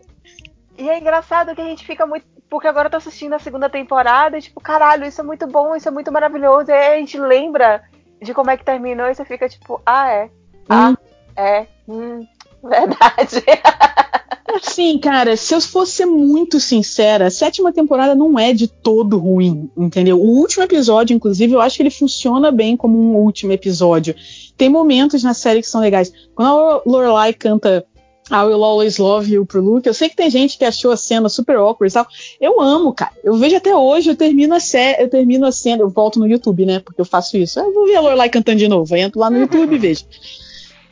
e 0.76 0.88
é 0.88 0.98
engraçado 0.98 1.54
que 1.54 1.60
a 1.60 1.64
gente 1.64 1.84
fica 1.86 2.06
muito. 2.06 2.26
Porque 2.50 2.66
agora 2.66 2.86
eu 2.86 2.90
tô 2.90 2.96
assistindo 2.96 3.34
a 3.34 3.38
segunda 3.38 3.68
temporada 3.68 4.38
e, 4.38 4.42
tipo, 4.42 4.58
caralho, 4.60 5.04
isso 5.04 5.20
é 5.20 5.24
muito 5.24 5.46
bom, 5.46 5.76
isso 5.76 5.86
é 5.86 5.90
muito 5.90 6.10
maravilhoso. 6.10 6.70
E 6.70 6.72
aí 6.72 6.94
a 6.94 6.98
gente 6.98 7.18
lembra 7.18 7.82
de 8.22 8.32
como 8.32 8.50
é 8.50 8.56
que 8.56 8.64
terminou 8.64 9.06
e 9.08 9.14
você 9.14 9.24
fica 9.24 9.46
tipo, 9.48 9.80
ah, 9.84 10.10
é. 10.10 10.30
Ah, 10.68 10.94
é. 11.36 11.66
Hum, 11.86 12.26
verdade. 12.62 13.44
Assim, 14.54 14.98
cara, 14.98 15.36
se 15.36 15.54
eu 15.54 15.60
fosse 15.60 15.92
ser 15.92 16.06
muito 16.06 16.58
sincera, 16.58 17.26
a 17.26 17.30
sétima 17.30 17.72
temporada 17.72 18.14
não 18.14 18.38
é 18.38 18.52
de 18.54 18.66
todo 18.66 19.18
ruim, 19.18 19.70
entendeu? 19.76 20.18
O 20.18 20.26
último 20.26 20.64
episódio, 20.64 21.14
inclusive, 21.14 21.52
eu 21.52 21.60
acho 21.60 21.76
que 21.76 21.82
ele 21.82 21.90
funciona 21.90 22.50
bem 22.50 22.76
como 22.76 22.98
um 22.98 23.16
último 23.16 23.52
episódio. 23.52 24.14
Tem 24.56 24.68
momentos 24.68 25.22
na 25.22 25.34
série 25.34 25.60
que 25.60 25.68
são 25.68 25.80
legais. 25.80 26.10
Quando 26.34 26.48
a 26.48 26.82
Lorelai 26.86 27.34
canta 27.34 27.86
I 28.30 28.44
Will 28.44 28.62
Always 28.64 28.98
Love 28.98 29.32
You 29.32 29.46
pro 29.46 29.60
Luke, 29.60 29.86
eu 29.86 29.94
sei 29.94 30.08
que 30.08 30.16
tem 30.16 30.30
gente 30.30 30.58
que 30.58 30.64
achou 30.64 30.92
a 30.92 30.96
cena 30.96 31.28
super 31.28 31.56
awkward 31.56 31.92
e 31.92 31.94
tal. 31.94 32.06
Eu 32.40 32.60
amo, 32.60 32.92
cara. 32.92 33.12
Eu 33.22 33.34
vejo 33.34 33.56
até 33.56 33.74
hoje, 33.74 34.10
eu 34.10 34.16
termino 34.16 34.54
a 34.54 34.60
série, 34.60 35.02
eu 35.02 35.08
termino 35.08 35.46
a 35.46 35.52
cena, 35.52 35.82
eu 35.82 35.88
volto 35.88 36.18
no 36.18 36.26
YouTube, 36.26 36.66
né? 36.66 36.80
Porque 36.80 37.00
eu 37.00 37.06
faço 37.06 37.36
isso. 37.36 37.58
Eu 37.58 37.72
vou 37.72 37.86
ver 37.86 37.96
a 37.96 38.00
Lorelai 38.00 38.28
cantando 38.28 38.58
de 38.58 38.68
novo. 38.68 38.94
Eu 38.94 39.00
entro 39.00 39.20
lá 39.20 39.30
no 39.30 39.38
YouTube 39.38 39.74
e 39.74 39.78
vejo. 39.78 40.04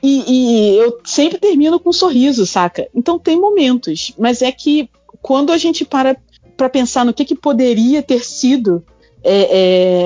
E, 0.03 0.25
e 0.27 0.77
eu 0.79 0.99
sempre 1.05 1.39
termino 1.39 1.81
com 1.81 1.91
um 1.91 1.93
sorriso, 1.93 2.47
saca? 2.47 2.89
Então 2.95 3.19
tem 3.19 3.41
momentos, 3.41 4.13
mas 4.19 4.43
é 4.43 4.53
que 4.53 4.89
quando 5.23 5.53
a 5.53 5.59
gente 5.59 5.85
para 5.85 6.17
pra 6.57 6.69
pensar 6.71 7.05
no 7.05 7.13
que, 7.13 7.25
que 7.25 7.35
poderia 7.35 8.03
ter 8.03 8.25
sido, 8.25 8.83
é, 9.23 9.59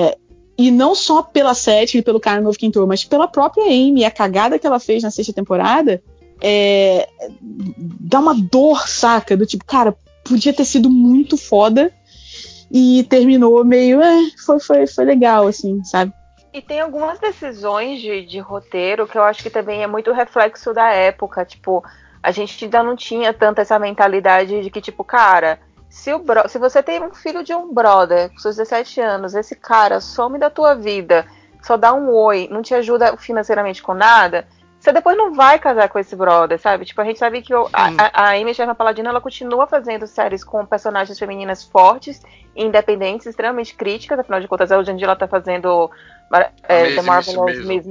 é, 0.09 0.17
e 0.57 0.69
não 0.69 0.93
só 0.93 1.23
pela 1.23 1.53
Seth 1.53 1.95
e 1.95 2.01
pelo 2.01 2.19
cara 2.19 2.41
novo 2.41 2.57
que 2.57 2.65
entrou, 2.65 2.85
mas 2.85 3.05
pela 3.05 3.27
própria 3.27 3.65
Amy, 3.65 4.03
a 4.03 4.11
cagada 4.11 4.59
que 4.59 4.67
ela 4.67 4.79
fez 4.79 5.01
na 5.01 5.09
sexta 5.09 5.31
temporada, 5.31 6.03
é, 6.41 7.07
dá 7.39 8.19
uma 8.19 8.35
dor, 8.35 8.87
saca? 8.87 9.37
Do 9.37 9.45
tipo, 9.45 9.63
cara, 9.63 9.95
podia 10.25 10.51
ter 10.51 10.65
sido 10.65 10.89
muito 10.89 11.37
foda 11.37 11.91
e 12.69 13.03
terminou 13.09 13.63
meio, 13.63 14.01
é, 14.01 14.29
foi, 14.45 14.59
foi, 14.59 14.87
foi 14.87 15.05
legal, 15.05 15.47
assim, 15.47 15.83
sabe? 15.83 16.11
E 16.53 16.61
tem 16.61 16.81
algumas 16.81 17.17
decisões 17.19 18.01
de, 18.01 18.25
de 18.25 18.39
roteiro 18.39 19.07
que 19.07 19.17
eu 19.17 19.23
acho 19.23 19.41
que 19.41 19.49
também 19.49 19.83
é 19.83 19.87
muito 19.87 20.11
reflexo 20.11 20.73
da 20.73 20.89
época. 20.91 21.45
Tipo, 21.45 21.83
a 22.21 22.31
gente 22.31 22.65
ainda 22.65 22.83
não 22.83 22.95
tinha 22.95 23.33
tanta 23.33 23.61
essa 23.61 23.79
mentalidade 23.79 24.61
de 24.61 24.69
que, 24.69 24.81
tipo, 24.81 25.03
cara, 25.03 25.59
se, 25.89 26.13
o 26.13 26.19
bro- 26.19 26.47
se 26.49 26.59
você 26.59 26.83
tem 26.83 27.01
um 27.01 27.13
filho 27.13 27.43
de 27.43 27.53
um 27.53 27.73
brother 27.73 28.29
com 28.31 28.37
seus 28.39 28.57
17 28.57 28.99
anos, 29.01 29.33
esse 29.33 29.55
cara 29.55 29.99
some 30.01 30.37
da 30.37 30.49
tua 30.49 30.73
vida, 30.75 31.25
só 31.61 31.77
dá 31.77 31.93
um 31.93 32.11
oi, 32.13 32.47
não 32.51 32.61
te 32.61 32.73
ajuda 32.75 33.15
financeiramente 33.17 33.81
com 33.81 33.93
nada, 33.93 34.45
você 34.79 34.91
depois 34.91 35.15
não 35.15 35.33
vai 35.33 35.59
casar 35.59 35.87
com 35.89 35.99
esse 35.99 36.15
brother, 36.15 36.59
sabe? 36.59 36.85
Tipo, 36.85 37.01
a 37.01 37.05
gente 37.05 37.19
sabe 37.19 37.41
que 37.43 37.53
o- 37.53 37.69
a, 37.71 37.85
a, 37.97 38.23
a 38.23 38.29
Amy 38.31 38.53
Sherman 38.53 38.73
Paladino, 38.75 39.07
ela 39.09 39.21
continua 39.21 39.67
fazendo 39.67 40.07
séries 40.07 40.43
com 40.43 40.65
personagens 40.65 41.19
femininas 41.19 41.63
fortes, 41.63 42.19
independentes, 42.55 43.27
extremamente 43.27 43.75
críticas, 43.75 44.19
afinal 44.19 44.39
de 44.39 44.47
contas, 44.47 44.71
hoje 44.71 44.91
em 44.91 44.95
dia 44.95 45.07
ela 45.07 45.15
tá 45.15 45.27
fazendo 45.27 45.89
é, 46.67 46.95
The 46.95 47.01
Marvelous 47.01 47.65
Miss 47.65 47.85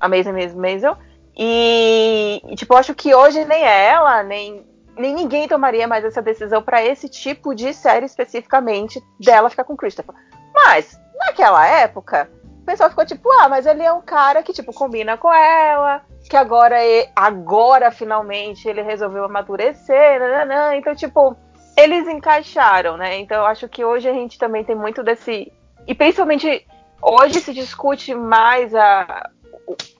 Amazing 0.00 0.32
Miss 0.32 0.54
Maisel. 0.54 0.96
E, 1.36 2.40
tipo, 2.56 2.74
acho 2.74 2.94
que 2.94 3.14
hoje 3.14 3.44
nem 3.44 3.62
ela, 3.62 4.22
nem, 4.22 4.64
nem 4.96 5.14
ninguém 5.14 5.46
tomaria 5.46 5.86
mais 5.86 6.04
essa 6.04 6.22
decisão 6.22 6.62
pra 6.62 6.82
esse 6.82 7.08
tipo 7.08 7.54
de 7.54 7.74
série 7.74 8.06
especificamente 8.06 9.02
dela 9.20 9.50
ficar 9.50 9.64
com 9.64 9.76
Christopher. 9.76 10.14
Mas, 10.54 10.98
naquela 11.18 11.66
época, 11.66 12.30
o 12.62 12.64
pessoal 12.64 12.88
ficou 12.88 13.04
tipo, 13.04 13.30
ah, 13.32 13.48
mas 13.50 13.66
ele 13.66 13.82
é 13.82 13.92
um 13.92 14.00
cara 14.00 14.42
que, 14.42 14.52
tipo, 14.52 14.72
combina 14.72 15.18
com 15.18 15.32
ela, 15.32 16.00
que 16.28 16.36
agora, 16.36 16.76
agora 17.14 17.90
finalmente, 17.90 18.66
ele 18.66 18.80
resolveu 18.80 19.24
amadurecer, 19.24 20.18
nananã. 20.18 20.74
Então, 20.74 20.94
tipo, 20.94 21.36
eles 21.76 22.08
encaixaram, 22.08 22.96
né? 22.96 23.18
Então, 23.18 23.38
eu 23.38 23.46
acho 23.46 23.68
que 23.68 23.84
hoje 23.84 24.08
a 24.08 24.12
gente 24.12 24.38
também 24.38 24.64
tem 24.64 24.74
muito 24.74 25.02
desse. 25.02 25.52
E 25.86 25.94
principalmente 25.94 26.66
hoje 27.02 27.40
se 27.40 27.52
discute 27.52 28.14
mais 28.14 28.74
a. 28.74 29.30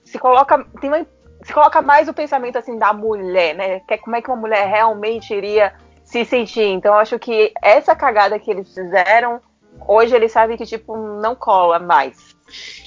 Se 0.03 0.17
coloca. 0.17 0.65
Tem 0.81 0.89
uma- 0.89 1.05
se 1.43 1.53
coloca 1.53 1.81
mais 1.81 2.07
o 2.09 2.13
pensamento 2.13 2.57
assim 2.57 2.77
da 2.77 2.91
mulher, 2.91 3.55
né? 3.55 3.79
Que 3.81 3.93
é 3.93 3.97
como 3.97 4.15
é 4.15 4.21
que 4.21 4.29
uma 4.29 4.37
mulher 4.37 4.67
realmente 4.67 5.33
iria 5.33 5.73
se 6.03 6.25
sentir. 6.25 6.63
Então, 6.65 6.93
eu 6.93 6.99
acho 6.99 7.19
que 7.19 7.53
essa 7.61 7.95
cagada 7.95 8.39
que 8.39 8.49
eles 8.49 8.73
fizeram, 8.73 9.39
hoje 9.87 10.15
eles 10.15 10.31
sabem 10.31 10.57
que, 10.57 10.65
tipo, 10.65 10.95
não 10.95 11.35
cola 11.35 11.79
mais. 11.79 12.35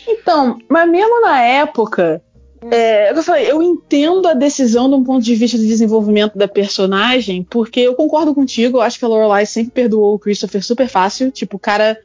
Então, 0.09 0.59
mas 0.69 0.89
mesmo 0.89 1.21
na 1.21 1.41
época, 1.43 2.23
é, 2.71 3.11
eu 3.11 3.23
falei, 3.23 3.51
eu 3.51 3.63
entendo 3.63 4.27
a 4.29 4.35
decisão 4.35 4.89
de 4.89 4.95
um 4.95 5.05
ponto 5.05 5.23
de 5.25 5.35
vista 5.35 5.57
de 5.57 5.67
desenvolvimento 5.67 6.37
da 6.37 6.49
personagem, 6.49 7.47
porque 7.49 7.81
eu 7.81 7.95
concordo 7.95 8.35
contigo, 8.35 8.79
eu 8.79 8.83
acho 8.83 8.99
que 8.99 9.05
a 9.05 9.09
Lorelai 9.09 9.47
sempre 9.47 9.73
perdoou 9.73 10.15
o 10.15 10.19
Christopher 10.19 10.63
super 10.65 10.89
fácil. 10.89 11.31
Tipo, 11.31 11.57
o 11.57 11.61
cara 11.61 11.97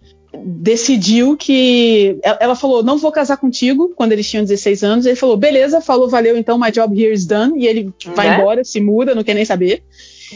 decidiu 0.44 1.36
que. 1.38 2.18
Ela 2.24 2.38
ela 2.42 2.56
falou, 2.56 2.84
não 2.84 2.98
vou 2.98 3.12
casar 3.12 3.38
contigo, 3.38 3.94
quando 3.96 4.12
eles 4.12 4.30
tinham 4.30 4.44
16 4.44 4.84
anos. 4.84 5.06
Ele 5.06 5.16
falou, 5.16 5.38
beleza, 5.38 5.82
falou, 5.82 6.10
valeu, 6.10 6.38
então, 6.38 6.58
my 6.60 6.72
job 6.72 7.02
here 7.02 7.14
is 7.14 7.26
done. 7.26 7.62
E 7.62 7.68
ele 7.68 7.94
vai 8.16 8.30
Né? 8.30 8.38
embora, 8.38 8.64
se 8.64 8.80
muda, 8.82 9.16
não 9.16 9.24
quer 9.24 9.34
nem 9.34 9.46
saber. 9.46 9.84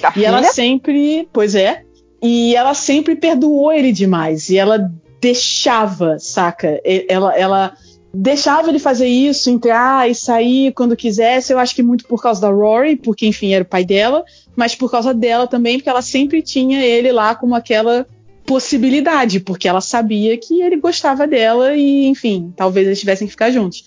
Da 0.02 0.14
E 0.16 0.24
ela 0.26 0.40
filha? 0.40 0.54
sempre, 0.54 1.28
pois 1.34 1.56
é, 1.56 1.84
e 2.22 2.56
ela 2.56 2.74
sempre 2.74 3.16
perdoou 3.16 3.72
ele 3.72 3.91
demais. 3.91 4.50
E 4.50 4.58
ela 4.58 4.90
deixava, 5.22 6.18
saca? 6.20 6.80
Ela, 7.08 7.36
ela 7.36 7.74
deixava 8.14 8.69
ele 8.69 8.80
fazer 8.80 9.07
isso, 9.07 9.49
entrar 9.49 10.10
e 10.10 10.15
sair 10.15 10.73
quando 10.73 10.95
quisesse. 10.95 11.53
Eu 11.53 11.60
acho 11.60 11.76
que 11.76 11.84
muito 11.84 12.06
por 12.06 12.22
causa 12.22 12.41
da 12.41 12.49
Rory, 12.49 12.95
porque 12.95 13.27
enfim 13.27 13.53
era 13.53 13.64
o 13.64 13.68
pai 13.68 13.86
dela, 13.86 14.23
mas 14.56 14.76
por 14.76 14.90
causa 14.90 15.14
dela 15.14 15.48
também, 15.48 15.77
porque 15.77 15.90
ela 15.90 16.02
sempre 16.02 16.41
tinha 16.41 16.84
ele 16.84 17.11
lá 17.11 17.36
como 17.36 17.56
aquela 17.56 18.06
possibilidade, 18.45 19.40
porque 19.40 19.68
ela 19.68 19.81
sabia 19.81 20.36
que 20.38 20.61
ele 20.61 20.77
gostava 20.77 21.27
dela 21.27 21.76
e 21.76 22.07
enfim, 22.07 22.52
talvez 22.56 22.88
eles 22.88 22.99
tivessem 22.99 23.27
que 23.27 23.31
ficar 23.31 23.52
juntos. 23.52 23.84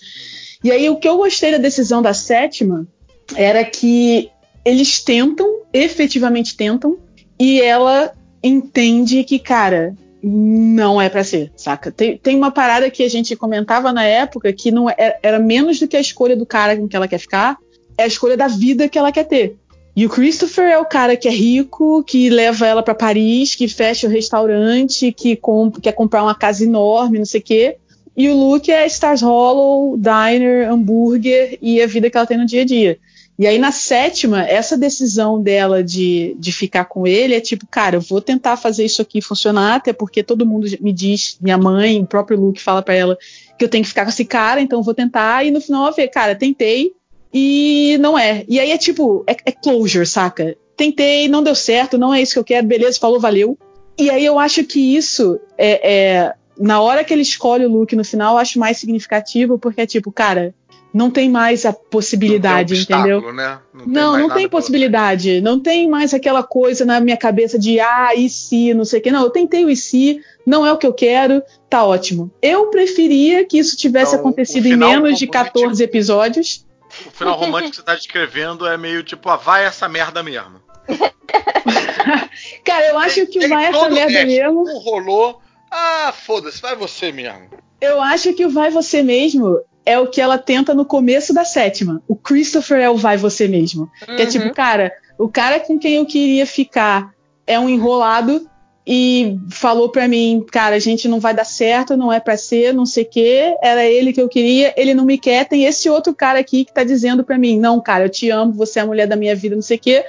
E 0.63 0.71
aí 0.71 0.89
o 0.89 0.95
que 0.95 1.07
eu 1.07 1.17
gostei 1.17 1.51
da 1.51 1.57
decisão 1.57 2.01
da 2.01 2.13
sétima 2.13 2.87
era 3.35 3.63
que 3.65 4.29
eles 4.63 5.03
tentam, 5.03 5.63
efetivamente 5.73 6.55
tentam, 6.55 6.97
e 7.37 7.59
ela 7.59 8.13
entende 8.41 9.23
que, 9.25 9.37
cara, 9.37 9.93
não 10.23 11.01
é 11.01 11.09
pra 11.09 11.23
ser, 11.23 11.51
saca? 11.55 11.91
Tem, 11.91 12.17
tem 12.17 12.35
uma 12.35 12.49
parada 12.51 12.89
que 12.89 13.03
a 13.03 13.09
gente 13.09 13.35
comentava 13.35 13.91
na 13.91 14.03
época 14.05 14.53
que 14.53 14.71
não 14.71 14.89
é- 14.89 15.19
era 15.21 15.37
menos 15.39 15.79
do 15.79 15.87
que 15.87 15.97
a 15.97 16.01
escolha 16.01 16.35
do 16.35 16.45
cara 16.45 16.77
com 16.77 16.87
que 16.87 16.95
ela 16.95 17.07
quer 17.07 17.17
ficar, 17.17 17.57
é 17.97 18.03
a 18.03 18.07
escolha 18.07 18.37
da 18.37 18.47
vida 18.47 18.87
que 18.87 18.97
ela 18.97 19.11
quer 19.11 19.25
ter. 19.25 19.57
E 19.95 20.05
o 20.05 20.09
Christopher 20.09 20.65
é 20.71 20.79
o 20.79 20.85
cara 20.85 21.15
que 21.15 21.27
é 21.27 21.31
rico, 21.31 22.03
que 22.03 22.29
leva 22.29 22.65
ela 22.65 22.81
pra 22.81 22.95
Paris, 22.95 23.53
que 23.53 23.67
fecha 23.67 24.07
o 24.07 24.09
restaurante, 24.09 25.11
que 25.11 25.35
comp- 25.35 25.79
quer 25.79 25.91
comprar 25.91 26.23
uma 26.23 26.33
casa 26.33 26.63
enorme, 26.63 27.19
não 27.19 27.25
sei 27.25 27.41
o 27.41 27.43
quê. 27.43 27.75
E 28.15 28.29
o 28.29 28.35
Luke 28.35 28.71
é 28.71 28.85
Stars 28.87 29.21
Hollow, 29.21 29.97
diner, 29.97 30.71
hambúrguer 30.71 31.57
e 31.61 31.81
a 31.81 31.85
vida 31.87 32.09
que 32.09 32.17
ela 32.17 32.25
tem 32.25 32.37
no 32.37 32.45
dia 32.45 32.61
a 32.61 32.65
dia. 32.65 32.97
E 33.37 33.47
aí, 33.47 33.57
na 33.57 33.71
sétima, 33.71 34.45
essa 34.45 34.77
decisão 34.77 35.41
dela 35.41 35.83
de, 35.83 36.35
de 36.37 36.51
ficar 36.51 36.85
com 36.85 37.07
ele 37.07 37.33
é 37.33 37.41
tipo, 37.41 37.65
cara, 37.65 37.95
eu 37.95 38.01
vou 38.01 38.21
tentar 38.21 38.57
fazer 38.57 38.85
isso 38.85 39.01
aqui 39.01 39.21
funcionar, 39.21 39.75
até 39.75 39.91
porque 39.91 40.21
todo 40.21 40.45
mundo 40.45 40.67
me 40.79 40.93
diz, 40.93 41.37
minha 41.41 41.57
mãe, 41.57 41.99
o 41.99 42.05
próprio 42.05 42.39
Luke 42.39 42.61
fala 42.61 42.81
pra 42.81 42.93
ela 42.93 43.17
que 43.57 43.65
eu 43.65 43.69
tenho 43.69 43.83
que 43.83 43.89
ficar 43.89 44.03
com 44.03 44.09
esse 44.09 44.25
cara, 44.25 44.61
então 44.61 44.79
eu 44.79 44.83
vou 44.83 44.93
tentar. 44.93 45.45
E 45.45 45.51
no 45.51 45.59
final 45.59 45.91
vê, 45.91 46.07
cara, 46.07 46.35
tentei 46.35 46.93
e 47.33 47.97
não 47.99 48.17
é. 48.17 48.45
E 48.47 48.59
aí 48.59 48.71
é 48.71 48.77
tipo, 48.77 49.23
é, 49.27 49.35
é 49.45 49.51
closure, 49.51 50.05
saca? 50.05 50.55
Tentei, 50.77 51.27
não 51.27 51.43
deu 51.43 51.55
certo, 51.55 51.97
não 51.97 52.13
é 52.13 52.21
isso 52.21 52.33
que 52.33 52.39
eu 52.39 52.43
quero, 52.43 52.67
beleza, 52.67 52.99
falou, 52.99 53.19
valeu. 53.19 53.57
E 53.97 54.09
aí 54.09 54.25
eu 54.25 54.37
acho 54.37 54.63
que 54.63 54.95
isso 54.95 55.39
é, 55.57 55.91
é 55.91 56.33
na 56.57 56.81
hora 56.81 57.03
que 57.03 57.13
ele 57.13 57.21
escolhe 57.21 57.65
o 57.65 57.69
Luke 57.69 57.95
no 57.95 58.03
final, 58.03 58.35
eu 58.35 58.39
acho 58.39 58.59
mais 58.59 58.77
significativo, 58.77 59.57
porque 59.57 59.81
é 59.81 59.85
tipo, 59.85 60.11
cara, 60.11 60.53
não 60.93 61.09
tem 61.09 61.27
mais 61.29 61.65
a 61.65 61.73
possibilidade, 61.73 62.77
Não 62.77 62.85
tem 62.85 62.95
entendeu? 62.99 63.33
Né? 63.33 63.59
Não, 63.85 64.17
não 64.17 64.29
tem 64.29 64.47
pra- 64.47 64.57
possibilidade. 64.59 65.41
Não 65.41 65.59
tem 65.59 65.89
mais 65.89 66.13
aquela 66.13 66.43
coisa 66.43 66.85
na 66.85 66.99
minha 66.99 67.17
cabeça 67.17 67.57
de 67.57 67.79
ah, 67.79 68.13
e 68.15 68.29
se, 68.29 68.73
não 68.75 68.85
sei 68.85 68.99
o 68.99 69.01
que. 69.03 69.11
Não, 69.11 69.23
eu 69.23 69.29
tentei 69.31 69.65
o 69.65 69.69
e 69.69 69.75
se, 69.75 70.21
não 70.45 70.65
é 70.65 70.71
o 70.71 70.77
que 70.77 70.85
eu 70.85 70.93
quero, 70.93 71.41
tá 71.69 71.83
ótimo. 71.83 72.29
Eu 72.41 72.67
preferia 72.67 73.43
que 73.45 73.57
isso 73.57 73.75
tivesse 73.75 74.13
Então, 74.15 74.19
acontecido 74.27 74.67
em 74.67 74.75
menos 74.77 75.17
de 75.17 75.25
positivo- 75.25 75.31
14 75.31 75.83
episódios. 75.83 76.65
o 77.07 77.11
final 77.11 77.35
romântico 77.35 77.71
que 77.71 77.75
você 77.77 77.83
tá 77.83 77.95
descrevendo 77.95 78.67
é 78.67 78.77
meio 78.77 79.01
tipo, 79.03 79.27
ah, 79.29 79.35
vai 79.35 79.65
essa 79.65 79.89
merda 79.89 80.21
mesmo. 80.21 80.61
Cara, 82.63 82.87
eu 82.89 82.97
acho 82.99 83.25
que 83.27 83.39
Tem 83.39 83.49
vai 83.49 83.65
essa 83.65 83.89
merda 83.89 84.11
resto. 84.11 84.27
mesmo. 84.27 84.63
Não 84.63 84.79
rolou. 84.79 85.41
Ah, 85.71 86.13
foda-se, 86.25 86.61
vai 86.61 86.75
você 86.75 87.11
mesmo. 87.11 87.49
Eu 87.81 87.99
acho 88.01 88.33
que 88.33 88.45
o 88.45 88.49
vai 88.49 88.69
você 88.69 89.01
mesmo 89.01 89.59
é 89.85 89.99
o 89.99 90.07
que 90.07 90.21
ela 90.21 90.37
tenta 90.37 90.73
no 90.73 90.85
começo 90.85 91.33
da 91.33 91.43
sétima. 91.43 92.01
O 92.07 92.15
Christopher 92.15 92.79
é 92.79 92.89
o 92.89 92.95
vai 92.95 93.17
você 93.17 93.47
mesmo. 93.47 93.89
Que 94.05 94.21
é 94.21 94.25
tipo, 94.25 94.53
cara, 94.53 94.91
o 95.17 95.27
cara 95.27 95.59
com 95.59 95.77
quem 95.77 95.95
eu 95.95 96.05
queria 96.05 96.45
ficar 96.45 97.13
é 97.45 97.59
um 97.59 97.69
enrolado 97.69 98.47
e 98.85 99.37
falou 99.49 99.89
pra 99.89 100.07
mim, 100.07 100.45
cara, 100.51 100.75
a 100.75 100.79
gente 100.79 101.07
não 101.07 101.19
vai 101.19 101.33
dar 101.33 101.45
certo, 101.45 101.95
não 101.95 102.11
é 102.11 102.19
pra 102.19 102.35
ser, 102.35 102.73
não 102.73 102.85
sei 102.85 103.03
o 103.03 103.09
quê. 103.09 103.55
Era 103.61 103.85
ele 103.85 104.11
que 104.11 104.21
eu 104.21 104.27
queria, 104.27 104.73
ele 104.75 104.93
não 104.93 105.05
me 105.05 105.17
quer. 105.17 105.45
Tem 105.45 105.65
esse 105.65 105.89
outro 105.89 106.13
cara 106.13 106.39
aqui 106.39 106.65
que 106.65 106.73
tá 106.73 106.83
dizendo 106.83 107.23
pra 107.23 107.37
mim, 107.37 107.59
não, 107.59 107.79
cara, 107.79 108.05
eu 108.05 108.09
te 108.09 108.29
amo, 108.29 108.53
você 108.53 108.79
é 108.79 108.81
a 108.81 108.85
mulher 108.85 109.07
da 109.07 109.15
minha 109.15 109.35
vida, 109.35 109.55
não 109.55 109.61
sei 109.61 109.77
o 109.77 109.79
quê. 109.79 110.05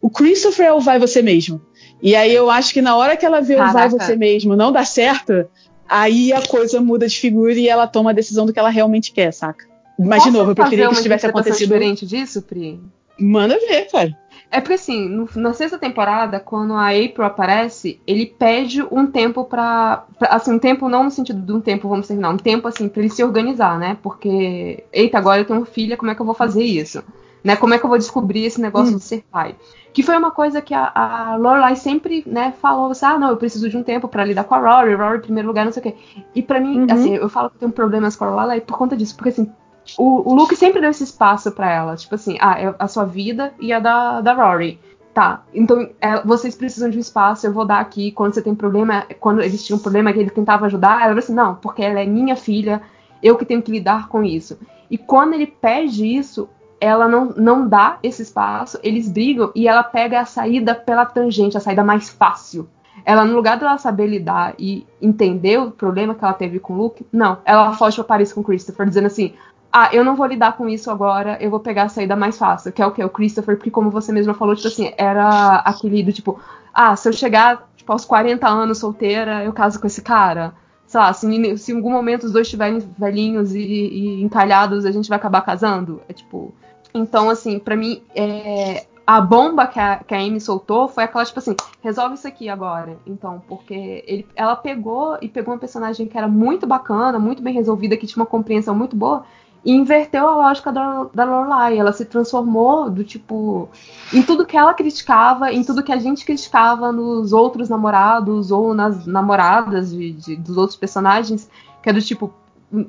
O 0.00 0.10
Christopher 0.10 0.66
é 0.66 0.72
o 0.72 0.80
vai 0.80 0.98
você 0.98 1.20
mesmo. 1.20 1.60
E 2.02 2.14
aí 2.14 2.34
eu 2.34 2.50
acho 2.50 2.72
que 2.72 2.82
na 2.82 2.96
hora 2.96 3.16
que 3.16 3.24
ela 3.24 3.40
vê 3.40 3.54
o 3.54 3.58
vai 3.58 3.72
Caraca. 3.72 3.98
você 3.98 4.16
mesmo 4.16 4.54
não 4.54 4.70
dá 4.70 4.84
certo, 4.84 5.48
aí 5.88 6.32
a 6.32 6.46
coisa 6.46 6.80
muda 6.80 7.06
de 7.06 7.16
figura 7.18 7.52
e 7.52 7.68
ela 7.68 7.86
toma 7.86 8.10
a 8.10 8.14
decisão 8.14 8.46
do 8.46 8.52
que 8.52 8.58
ela 8.58 8.70
realmente 8.70 9.12
quer, 9.12 9.32
saca? 9.32 9.64
Mas 9.98 10.22
de 10.24 10.30
novo, 10.30 10.50
eu 10.50 10.54
preferia 10.54 10.86
que 10.88 10.92
isso 10.94 11.02
tivesse 11.02 11.26
acontecido. 11.26 11.68
diferente 11.68 12.06
disso, 12.06 12.42
Pri? 12.42 12.78
Manda 13.18 13.58
ver, 13.58 13.90
cara. 13.90 14.16
É 14.50 14.60
porque 14.60 14.74
assim, 14.74 15.08
no- 15.08 15.28
na 15.36 15.52
sexta 15.54 15.78
temporada, 15.78 16.38
quando 16.38 16.74
a 16.74 16.90
April 16.90 17.24
aparece, 17.24 17.98
ele 18.06 18.26
pede 18.26 18.82
um 18.92 19.06
tempo 19.06 19.42
pra, 19.44 20.04
pra- 20.18 20.28
Assim, 20.28 20.52
um 20.52 20.58
tempo 20.58 20.88
não 20.88 21.04
no 21.04 21.10
sentido 21.10 21.40
de 21.40 21.52
um 21.52 21.60
tempo, 21.60 21.88
vamos 21.88 22.06
terminar, 22.06 22.30
um 22.30 22.36
tempo 22.36 22.68
assim, 22.68 22.88
pra 22.88 23.00
ele 23.00 23.10
se 23.10 23.24
organizar, 23.24 23.78
né? 23.78 23.96
Porque, 24.02 24.84
eita, 24.92 25.16
agora 25.18 25.40
eu 25.40 25.44
tenho 25.46 25.58
uma 25.60 25.66
filha, 25.66 25.96
como 25.96 26.10
é 26.10 26.14
que 26.14 26.20
eu 26.20 26.26
vou 26.26 26.34
fazer 26.34 26.62
isso? 26.62 27.02
Né? 27.42 27.56
Como 27.56 27.72
é 27.74 27.78
que 27.78 27.84
eu 27.84 27.88
vou 27.88 27.98
descobrir 27.98 28.44
esse 28.44 28.60
negócio 28.60 28.94
Hum. 28.94 28.98
de 28.98 29.04
ser 29.04 29.24
pai? 29.32 29.54
Que 29.96 30.02
foi 30.02 30.14
uma 30.18 30.30
coisa 30.30 30.60
que 30.60 30.74
a, 30.74 30.92
a 30.94 31.36
Lorelai 31.36 31.74
sempre, 31.74 32.22
né, 32.26 32.52
falou 32.60 32.90
assim, 32.90 33.06
ah, 33.06 33.18
não, 33.18 33.30
eu 33.30 33.36
preciso 33.38 33.66
de 33.70 33.78
um 33.78 33.82
tempo 33.82 34.08
pra 34.08 34.26
lidar 34.26 34.44
com 34.44 34.54
a 34.54 34.58
Rory, 34.58 34.94
Rory 34.94 35.16
em 35.16 35.22
primeiro 35.22 35.48
lugar, 35.48 35.64
não 35.64 35.72
sei 35.72 35.80
o 35.80 35.84
quê. 35.84 35.96
E 36.34 36.42
pra 36.42 36.60
mim, 36.60 36.80
Uhum. 36.80 36.86
assim, 36.90 37.14
eu 37.14 37.30
falo 37.30 37.48
que 37.48 37.56
eu 37.56 37.60
tenho 37.60 37.72
problemas 37.72 38.14
com 38.14 38.26
a 38.26 38.28
Lorelai 38.30 38.60
por 38.60 38.76
conta 38.76 38.94
disso, 38.94 39.16
porque 39.16 39.30
assim, 39.30 39.50
o, 39.96 40.30
o 40.30 40.34
Luke 40.34 40.54
sempre 40.54 40.82
deu 40.82 40.90
esse 40.90 41.02
espaço 41.02 41.50
pra 41.50 41.72
ela. 41.72 41.96
Tipo 41.96 42.14
assim, 42.14 42.36
ah, 42.42 42.60
é 42.60 42.74
a 42.78 42.86
sua 42.88 43.06
vida 43.06 43.54
e 43.58 43.72
a 43.72 43.80
da, 43.80 44.20
da 44.20 44.34
Rory. 44.34 44.78
Tá, 45.14 45.44
então 45.54 45.88
é, 45.98 46.20
vocês 46.26 46.54
precisam 46.54 46.90
de 46.90 46.98
um 46.98 47.00
espaço, 47.00 47.46
eu 47.46 47.52
vou 47.54 47.64
dar 47.64 47.80
aqui. 47.80 48.12
Quando 48.12 48.34
você 48.34 48.42
tem 48.42 48.54
problema, 48.54 49.06
quando 49.18 49.40
eles 49.40 49.64
tinham 49.64 49.78
um 49.78 49.82
problema 49.82 50.12
que 50.12 50.18
ele 50.18 50.28
tentava 50.28 50.66
ajudar, 50.66 50.96
ela 50.96 51.04
falou 51.04 51.18
assim: 51.20 51.32
não, 51.34 51.54
porque 51.54 51.80
ela 51.82 52.00
é 52.00 52.04
minha 52.04 52.36
filha, 52.36 52.82
eu 53.22 53.34
que 53.34 53.46
tenho 53.46 53.62
que 53.62 53.72
lidar 53.72 54.08
com 54.08 54.22
isso. 54.22 54.58
E 54.90 54.98
quando 54.98 55.32
ele 55.32 55.46
pede 55.46 56.06
isso, 56.06 56.50
ela 56.80 57.08
não, 57.08 57.26
não 57.36 57.68
dá 57.68 57.98
esse 58.02 58.22
espaço, 58.22 58.78
eles 58.82 59.08
brigam 59.08 59.50
e 59.54 59.66
ela 59.66 59.82
pega 59.82 60.20
a 60.20 60.24
saída 60.24 60.74
pela 60.74 61.06
tangente, 61.06 61.56
a 61.56 61.60
saída 61.60 61.84
mais 61.84 62.08
fácil. 62.08 62.68
Ela, 63.04 63.24
no 63.24 63.34
lugar 63.34 63.58
dela 63.58 63.78
saber 63.78 64.06
lidar 64.06 64.54
e 64.58 64.86
entender 65.00 65.58
o 65.58 65.70
problema 65.70 66.14
que 66.14 66.24
ela 66.24 66.32
teve 66.32 66.58
com 66.58 66.74
o 66.74 66.76
Luke, 66.76 67.06
não. 67.12 67.38
Ela 67.44 67.72
foge 67.74 67.96
pra 67.96 68.04
Paris 68.04 68.32
com 68.32 68.40
o 68.40 68.44
Christopher, 68.44 68.86
dizendo 68.86 69.06
assim: 69.06 69.34
ah, 69.72 69.90
eu 69.92 70.02
não 70.02 70.16
vou 70.16 70.26
lidar 70.26 70.56
com 70.56 70.68
isso 70.68 70.90
agora, 70.90 71.36
eu 71.40 71.50
vou 71.50 71.60
pegar 71.60 71.84
a 71.84 71.88
saída 71.88 72.16
mais 72.16 72.38
fácil, 72.38 72.72
que 72.72 72.80
é 72.80 72.86
o 72.86 72.90
que? 72.90 73.04
O 73.04 73.10
Christopher, 73.10 73.56
porque 73.56 73.70
como 73.70 73.90
você 73.90 74.10
mesma 74.12 74.34
falou, 74.34 74.56
tipo 74.56 74.68
assim, 74.68 74.92
era 74.96 75.56
aquele 75.56 76.02
do 76.02 76.12
tipo, 76.12 76.40
ah, 76.72 76.96
se 76.96 77.08
eu 77.08 77.12
chegar, 77.12 77.68
tipo, 77.76 77.92
aos 77.92 78.04
40 78.04 78.48
anos 78.48 78.78
solteira, 78.78 79.44
eu 79.44 79.52
caso 79.52 79.78
com 79.80 79.86
esse 79.86 80.02
cara. 80.02 80.54
Sei 80.86 81.00
lá, 81.00 81.12
se, 81.12 81.58
se 81.58 81.72
em 81.72 81.76
algum 81.76 81.90
momento 81.90 82.24
os 82.24 82.32
dois 82.32 82.46
estiverem 82.46 82.78
velhinhos 82.98 83.54
e, 83.54 83.60
e 83.60 84.22
encalhados, 84.22 84.84
a 84.84 84.92
gente 84.92 85.08
vai 85.08 85.18
acabar 85.18 85.42
casando. 85.42 86.00
É 86.08 86.12
tipo. 86.12 86.54
Então, 86.94 87.28
assim, 87.28 87.58
pra 87.58 87.76
mim, 87.76 88.02
é, 88.14 88.86
a 89.06 89.20
bomba 89.20 89.66
que 89.68 89.78
a, 89.78 89.98
que 89.98 90.14
a 90.14 90.18
Amy 90.18 90.40
soltou 90.40 90.88
foi 90.88 91.04
aquela, 91.04 91.24
tipo 91.24 91.38
assim, 91.38 91.54
resolve 91.80 92.16
isso 92.16 92.26
aqui 92.26 92.48
agora. 92.48 92.98
Então, 93.06 93.40
porque 93.46 94.02
ele, 94.06 94.26
ela 94.34 94.56
pegou 94.56 95.16
e 95.22 95.28
pegou 95.28 95.54
uma 95.54 95.60
personagem 95.60 96.08
que 96.08 96.18
era 96.18 96.26
muito 96.26 96.66
bacana, 96.66 97.18
muito 97.18 97.40
bem 97.40 97.54
resolvida, 97.54 97.96
que 97.96 98.06
tinha 98.06 98.20
uma 98.20 98.26
compreensão 98.26 98.74
muito 98.74 98.96
boa, 98.96 99.24
e 99.66 99.72
inverteu 99.72 100.28
a 100.28 100.36
lógica 100.36 100.70
da, 100.70 101.06
da 101.12 101.24
Lorelai. 101.24 101.76
Ela 101.76 101.92
se 101.92 102.04
transformou 102.04 102.88
do 102.88 103.02
tipo. 103.02 103.68
em 104.14 104.22
tudo 104.22 104.46
que 104.46 104.56
ela 104.56 104.72
criticava, 104.72 105.52
em 105.52 105.64
tudo 105.64 105.82
que 105.82 105.92
a 105.92 105.96
gente 105.98 106.24
criticava 106.24 106.92
nos 106.92 107.32
outros 107.32 107.68
namorados 107.68 108.52
ou 108.52 108.72
nas 108.72 109.04
namoradas 109.06 109.90
de, 109.90 110.12
de- 110.12 110.36
dos 110.36 110.56
outros 110.56 110.78
personagens, 110.78 111.50
que 111.82 111.90
é 111.90 111.92
do 111.92 112.00
tipo. 112.00 112.32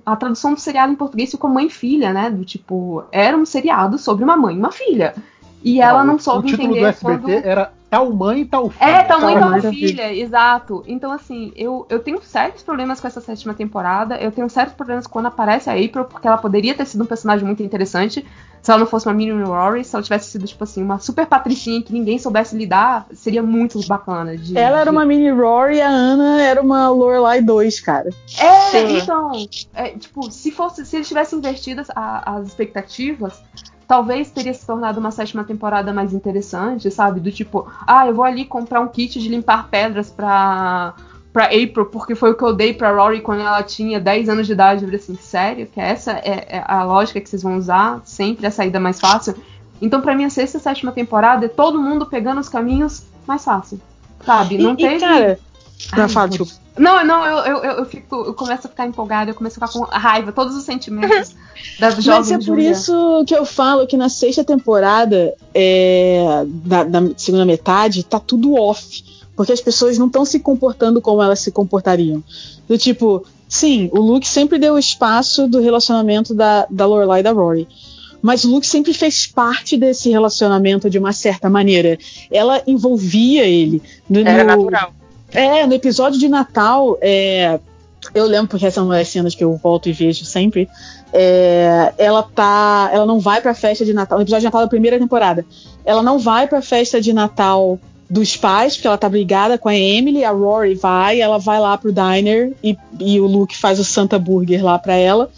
A 0.06 0.16
tradução 0.16 0.54
do 0.54 0.60
seriado 0.60 0.92
em 0.92 0.96
português 0.96 1.32
ficou 1.32 1.50
mãe 1.50 1.66
e 1.66 1.70
filha, 1.70 2.14
né? 2.14 2.30
Do 2.30 2.46
tipo, 2.46 3.04
era 3.12 3.36
um 3.36 3.46
seriado 3.46 3.98
sobre 3.98 4.24
uma 4.24 4.38
mãe 4.38 4.56
e 4.56 4.60
uma 4.60 4.72
filha. 4.72 5.16
E 5.64 5.82
ela 5.82 6.04
não 6.04 6.20
soube 6.20 6.48
O 6.48 6.52
título 6.52 6.70
do 6.70 6.74
entender 6.76 6.90
SBT 6.90 7.22
quando... 7.22 7.30
era 7.46 7.72
Tal 7.90 8.12
Mãe, 8.14 8.46
Tal 8.46 8.70
Filha. 8.70 8.90
É, 8.90 9.04
Tal 9.04 9.20
da 9.22 9.26
mãe, 9.26 9.40
tal 9.62 9.72
filha, 9.72 10.14
exato. 10.14 10.84
Então, 10.88 11.10
assim, 11.12 11.54
eu, 11.56 11.86
eu 11.90 12.00
tenho 12.00 12.22
sérios 12.22 12.62
problemas 12.62 13.00
com 13.00 13.08
essa 13.08 13.22
sétima 13.22 13.54
temporada. 13.54 14.18
Eu 14.18 14.30
tenho 14.32 14.50
sérios 14.50 14.74
problemas 14.74 15.08
quando 15.08 15.28
aparece 15.28 15.70
a 15.70 15.74
April, 15.74 16.04
porque 16.06 16.28
ela 16.28 16.38
poderia 16.38 16.74
ter 16.76 16.86
sido 16.86 17.04
um 17.04 17.08
personagem 17.08 17.46
muito 17.46 17.64
interessante 17.64 18.26
se 18.62 18.72
ela 18.72 18.80
não 18.82 18.88
fosse 18.88 19.08
uma 19.08 19.14
mini 19.14 19.32
Rory, 19.44 19.86
se 19.86 19.96
ela 19.96 20.04
tivesse 20.04 20.32
sido, 20.32 20.46
tipo 20.46 20.62
assim, 20.66 20.84
uma 20.84 21.00
super 21.00 21.26
patricinha 21.26 21.82
que 21.82 21.94
ninguém 21.94 22.20
soubesse 22.20 22.58
lidar, 22.58 23.06
seria 23.14 23.42
muito 23.42 23.80
bacana. 23.88 24.36
de- 24.36 24.58
Ela 24.58 24.82
era 24.82 24.92
de- 24.92 24.98
uma 24.98 25.06
mini 25.06 25.30
Rory 25.32 25.78
e 25.78 25.82
a 25.82 25.88
Ana 25.88 26.42
era 26.42 26.62
uma 26.62 26.90
Lorelai 26.90 27.42
2, 27.42 27.80
cara. 27.80 28.10
É, 28.38 28.72
Sim. 28.72 28.98
então, 28.98 29.32
é, 29.74 29.90
tipo, 29.92 30.30
se 30.30 30.52
fosse, 30.52 30.86
se 30.86 30.98
eles 30.98 31.08
tivessem 31.08 31.40
invertido 31.40 31.82
as 31.96 32.48
expectativas, 32.48 33.42
talvez 33.88 34.30
teria 34.30 34.54
se 34.54 34.66
tornado 34.66 35.00
uma 35.00 35.12
sétima 35.12 35.44
temporada 35.44 35.94
mais 35.94 36.14
interessante, 36.14 36.92
sabe? 36.92 37.20
Do 37.20 37.32
tipo, 37.32 37.68
ah, 37.88 38.06
eu 38.06 38.14
vou 38.14 38.26
ali 38.26 38.44
comprar 38.44 38.82
um 38.82 38.88
kit 38.88 39.20
de 39.20 39.30
limpar 39.30 39.70
pedras 39.70 40.10
pra, 40.10 40.94
pra 41.32 41.46
April, 41.46 41.86
porque 41.86 42.14
foi 42.14 42.32
o 42.32 42.36
que 42.36 42.44
eu 42.44 42.54
dei 42.54 42.74
pra 42.74 42.92
Rory 42.92 43.22
quando 43.22 43.42
ela 43.42 43.64
tinha 43.64 44.00
10 44.00 44.28
anos 44.28 44.46
de 44.46 44.54
idade. 44.54 44.82
Eu 44.82 44.88
falei 44.90 45.00
assim, 45.00 45.16
sério? 45.16 45.68
Que 45.68 45.80
essa 45.80 46.12
é, 46.12 46.58
é 46.58 46.64
a 46.68 46.84
lógica 46.84 47.22
que 47.22 47.30
vocês 47.30 47.42
vão 47.42 47.58
usar? 47.58 48.02
Sempre 48.04 48.46
a 48.46 48.52
saída 48.52 48.80
mais 48.80 49.00
fácil? 49.00 49.36
Então, 49.82 50.02
pra 50.02 50.16
mim, 50.16 50.26
a 50.26 50.30
sexta 50.30 50.58
e 50.58 50.62
sétima 50.62 50.92
temporada 50.92 51.46
é 51.46 51.50
todo 51.50 51.82
mundo 51.82 52.06
pegando 52.08 52.42
os 52.42 52.50
caminhos 52.50 53.06
mais 53.26 53.46
fácil. 53.46 53.80
Sabe? 54.26 54.58
Não 54.58 54.74
e, 54.74 54.78
teve. 54.78 54.96
e, 54.96 55.00
cara. 55.00 55.40
Não, 55.96 56.04
Ai, 56.04 56.10
fala, 56.10 56.28
pode- 56.28 56.38
desculpa. 56.44 56.68
Não, 56.78 57.04
não, 57.04 57.26
eu, 57.26 57.38
eu, 57.38 57.64
eu, 57.64 57.72
eu 57.80 57.86
fico, 57.86 58.16
eu 58.18 58.34
começo 58.36 58.68
a 58.68 58.70
ficar 58.70 58.86
empolgada, 58.86 59.32
eu 59.32 59.36
começo 59.36 59.58
a 59.60 59.68
ficar 59.68 59.80
com 59.80 59.84
raiva, 59.86 60.32
todos 60.32 60.56
os 60.56 60.64
sentimentos 60.64 61.36
da 61.80 61.90
jovem 61.90 62.20
Mas 62.20 62.32
é 62.32 62.38
por 62.38 62.44
Julia. 62.44 62.70
isso 62.72 63.24
que 63.26 63.36
eu 63.36 63.46
falo 63.46 63.88
que 63.88 63.98
na 63.98 64.10
sexta 64.10 64.44
temporada 64.44 65.34
é, 65.56 66.44
da, 66.46 66.84
da 66.84 67.02
segunda 67.18 67.46
metade 67.46 68.04
tá 68.04 68.20
tudo 68.20 68.54
off. 68.54 69.04
Porque 69.36 69.52
as 69.52 69.62
pessoas 69.62 69.98
não 70.00 70.08
estão 70.08 70.26
se 70.26 70.40
comportando 70.40 71.00
como 71.02 71.22
elas 71.22 71.40
se 71.40 71.52
comportariam. 71.52 72.24
Do 72.68 72.76
tipo, 72.78 73.24
sim, 73.48 73.88
o 73.94 74.00
Luke 74.00 74.28
sempre 74.28 74.58
deu 74.58 74.78
espaço 74.80 75.48
do 75.48 75.60
relacionamento 75.62 76.34
da, 76.34 76.66
da 76.70 76.86
Lorelai 76.88 77.20
e 77.20 77.24
da 77.24 77.32
Rory. 77.32 77.68
Mas 78.20 78.44
o 78.44 78.50
Luke 78.50 78.66
sempre 78.66 78.94
fez 78.94 79.28
parte 79.28 79.78
desse 79.78 80.10
relacionamento 80.10 80.90
de 80.90 80.98
uma 80.98 81.14
certa 81.14 81.50
maneira. 81.52 82.00
Ela 82.32 82.64
envolvia 82.66 83.46
ele. 83.46 83.80
No, 84.10 84.20
Era 84.22 84.44
natural. 84.44 84.92
É, 85.32 85.66
no 85.68 85.74
episódio 85.74 86.20
de 86.20 86.28
Natal, 86.28 86.98
é, 87.02 87.60
eu 88.14 88.26
lembro 88.26 88.48
porque 88.48 88.70
são 88.72 88.92
as 88.92 89.08
cenas 89.08 89.36
que 89.36 89.44
eu 89.44 89.56
volto 89.56 89.90
e 89.90 89.94
vejo 89.94 90.26
sempre. 90.26 90.70
é, 91.14 91.94
ela 91.98 92.24
tá, 92.24 92.90
ela 92.94 93.06
não 93.06 93.20
vai 93.20 93.42
pra 93.42 93.54
festa 93.54 93.86
de 93.86 93.94
Natal. 93.94 94.18
No 94.18 94.24
episódio 94.24 94.42
de 94.42 94.46
Natal 94.46 94.62
da 94.62 94.68
primeira 94.68 95.00
temporada, 95.00 95.46
ela 95.86 96.04
não 96.04 96.20
vai 96.20 96.48
pra 96.48 96.62
festa 96.62 97.02
de 97.02 97.14
Natal 97.14 97.80
dos 98.10 98.38
pais 98.38 98.76
porque 98.76 98.88
ela 98.88 98.98
tá 98.98 99.10
brigada 99.10 99.58
com 99.58 99.70
a 99.70 99.76
Emily. 99.76 100.24
A 100.24 100.32
Rory 100.32 100.76
vai, 100.76 101.20
ela 101.20 101.38
vai 101.38 101.60
lá 101.60 101.78
pro 101.78 101.94
diner 101.94 102.54
e, 102.64 102.78
e 103.00 103.20
o 103.20 103.26
Luke 103.26 103.56
faz 103.56 103.80
o 103.80 103.84
Santa 103.84 104.18
Burger 104.18 104.64
lá 104.64 104.80
pra 104.80 104.96
ela. 104.96 105.30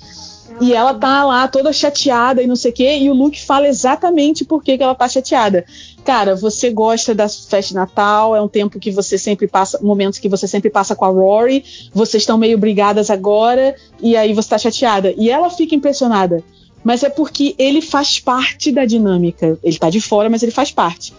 E 0.61 0.73
ela 0.73 0.93
tá 0.93 1.23
lá 1.23 1.47
toda 1.47 1.71
chateada 1.71 2.43
e 2.43 2.47
não 2.47 2.55
sei 2.55 2.71
o 2.71 2.73
quê, 2.73 2.97
e 2.97 3.09
o 3.09 3.13
Luke 3.13 3.41
fala 3.41 3.67
exatamente 3.67 4.43
por 4.43 4.61
que, 4.61 4.77
ela 4.79 4.93
tá 4.93 5.07
chateada. 5.07 5.63
Cara, 6.03 6.35
você 6.35 6.69
gosta 6.69 7.15
da 7.15 7.29
festa 7.29 7.69
de 7.69 7.75
Natal, 7.75 8.35
é 8.35 8.41
um 8.41 8.47
tempo 8.47 8.79
que 8.79 8.91
você 8.91 9.17
sempre 9.17 9.47
passa, 9.47 9.79
momentos 9.81 10.19
que 10.19 10.27
você 10.27 10.47
sempre 10.47 10.69
passa 10.69 10.95
com 10.95 11.05
a 11.05 11.09
Rory, 11.09 11.63
vocês 11.93 12.23
estão 12.23 12.37
meio 12.37 12.57
brigadas 12.57 13.09
agora, 13.09 13.73
e 14.01 14.17
aí 14.17 14.33
você 14.33 14.49
tá 14.49 14.57
chateada. 14.57 15.13
E 15.17 15.29
ela 15.29 15.49
fica 15.49 15.75
impressionada. 15.75 16.43
Mas 16.83 17.03
é 17.03 17.09
porque 17.09 17.55
ele 17.57 17.81
faz 17.81 18.19
parte 18.19 18.71
da 18.71 18.85
dinâmica. 18.85 19.57
Ele 19.63 19.77
tá 19.77 19.89
de 19.89 20.01
fora, 20.01 20.29
mas 20.29 20.43
ele 20.43 20.51
faz 20.51 20.71
parte. 20.71 21.13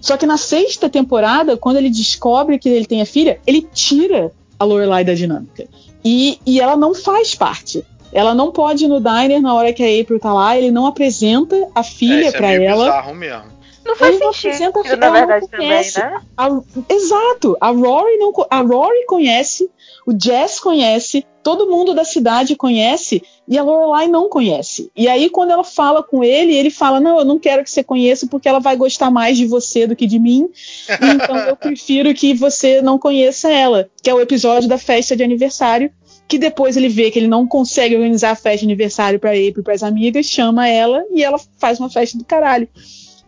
Só 0.00 0.16
que 0.16 0.26
na 0.26 0.36
sexta 0.36 0.88
temporada, 0.88 1.56
quando 1.56 1.76
ele 1.76 1.90
descobre 1.90 2.58
que 2.58 2.68
ele 2.68 2.86
tem 2.86 3.00
a 3.00 3.06
filha, 3.06 3.40
ele 3.46 3.66
tira 3.72 4.32
a 4.58 4.64
Lorelai 4.64 5.04
da 5.04 5.14
dinâmica. 5.14 5.66
E, 6.04 6.38
e 6.46 6.60
ela 6.60 6.76
não 6.76 6.94
faz 6.94 7.34
parte. 7.34 7.84
Ela 8.12 8.34
não 8.34 8.50
pode 8.50 8.84
ir 8.84 8.88
no 8.88 9.00
diner 9.00 9.40
na 9.40 9.54
hora 9.54 9.72
que 9.72 9.82
a 9.82 10.00
April 10.02 10.18
tá 10.18 10.32
lá, 10.32 10.56
ele 10.56 10.70
não 10.70 10.86
apresenta 10.86 11.68
a 11.74 11.80
É, 11.80 11.82
filha 11.84 12.28
é 12.28 12.32
pra 12.32 12.48
meio 12.48 12.62
ela. 12.64 12.84
bizarro 12.84 13.14
mesmo. 13.14 13.58
Não 13.84 13.96
faz 13.96 14.14
Ele 14.16 14.24
não 14.24 14.32
sentido, 14.32 14.64
apresenta- 14.78 14.96
na 14.96 15.06
ela 15.06 15.20
não 15.20 15.26
verdade, 15.26 15.48
também, 15.48 15.66
conhece. 15.68 15.98
né? 15.98 16.20
A- 16.36 16.60
exato. 16.90 17.56
A 17.60 17.70
Rory 17.70 18.18
não 18.18 18.32
a 18.50 18.60
Rory 18.60 19.06
conhece, 19.06 19.70
o 20.06 20.12
Jess 20.18 20.60
conhece, 20.60 21.24
todo 21.42 21.70
mundo 21.70 21.94
da 21.94 22.04
cidade 22.04 22.54
conhece 22.54 23.22
e 23.46 23.56
a 23.56 23.62
Lorelai 23.62 24.06
não 24.08 24.28
conhece. 24.28 24.90
E 24.94 25.08
aí 25.08 25.30
quando 25.30 25.52
ela 25.52 25.64
fala 25.64 26.02
com 26.02 26.22
ele, 26.22 26.54
ele 26.54 26.68
fala: 26.70 27.00
"Não, 27.00 27.18
eu 27.20 27.24
não 27.24 27.38
quero 27.38 27.64
que 27.64 27.70
você 27.70 27.82
conheça 27.82 28.26
porque 28.26 28.46
ela 28.48 28.58
vai 28.58 28.76
gostar 28.76 29.10
mais 29.10 29.38
de 29.38 29.46
você 29.46 29.86
do 29.86 29.96
que 29.96 30.06
de 30.06 30.18
mim. 30.18 30.48
Então 31.24 31.36
eu 31.38 31.56
prefiro 31.56 32.12
que 32.12 32.34
você 32.34 32.82
não 32.82 32.98
conheça 32.98 33.50
ela", 33.50 33.88
que 34.02 34.10
é 34.10 34.14
o 34.14 34.20
episódio 34.20 34.68
da 34.68 34.76
festa 34.76 35.16
de 35.16 35.22
aniversário. 35.22 35.90
Que 36.28 36.38
depois 36.38 36.76
ele 36.76 36.88
vê 36.90 37.10
que 37.10 37.18
ele 37.18 37.26
não 37.26 37.46
consegue 37.46 37.96
organizar 37.96 38.32
a 38.32 38.36
festa 38.36 38.58
de 38.58 38.64
aniversário 38.66 39.18
pra 39.18 39.30
April 39.30 39.54
e 39.56 39.62
pras 39.62 39.82
amigas, 39.82 40.26
chama 40.26 40.68
ela 40.68 41.02
e 41.10 41.22
ela 41.22 41.40
faz 41.58 41.80
uma 41.80 41.88
festa 41.88 42.18
do 42.18 42.24
caralho. 42.24 42.68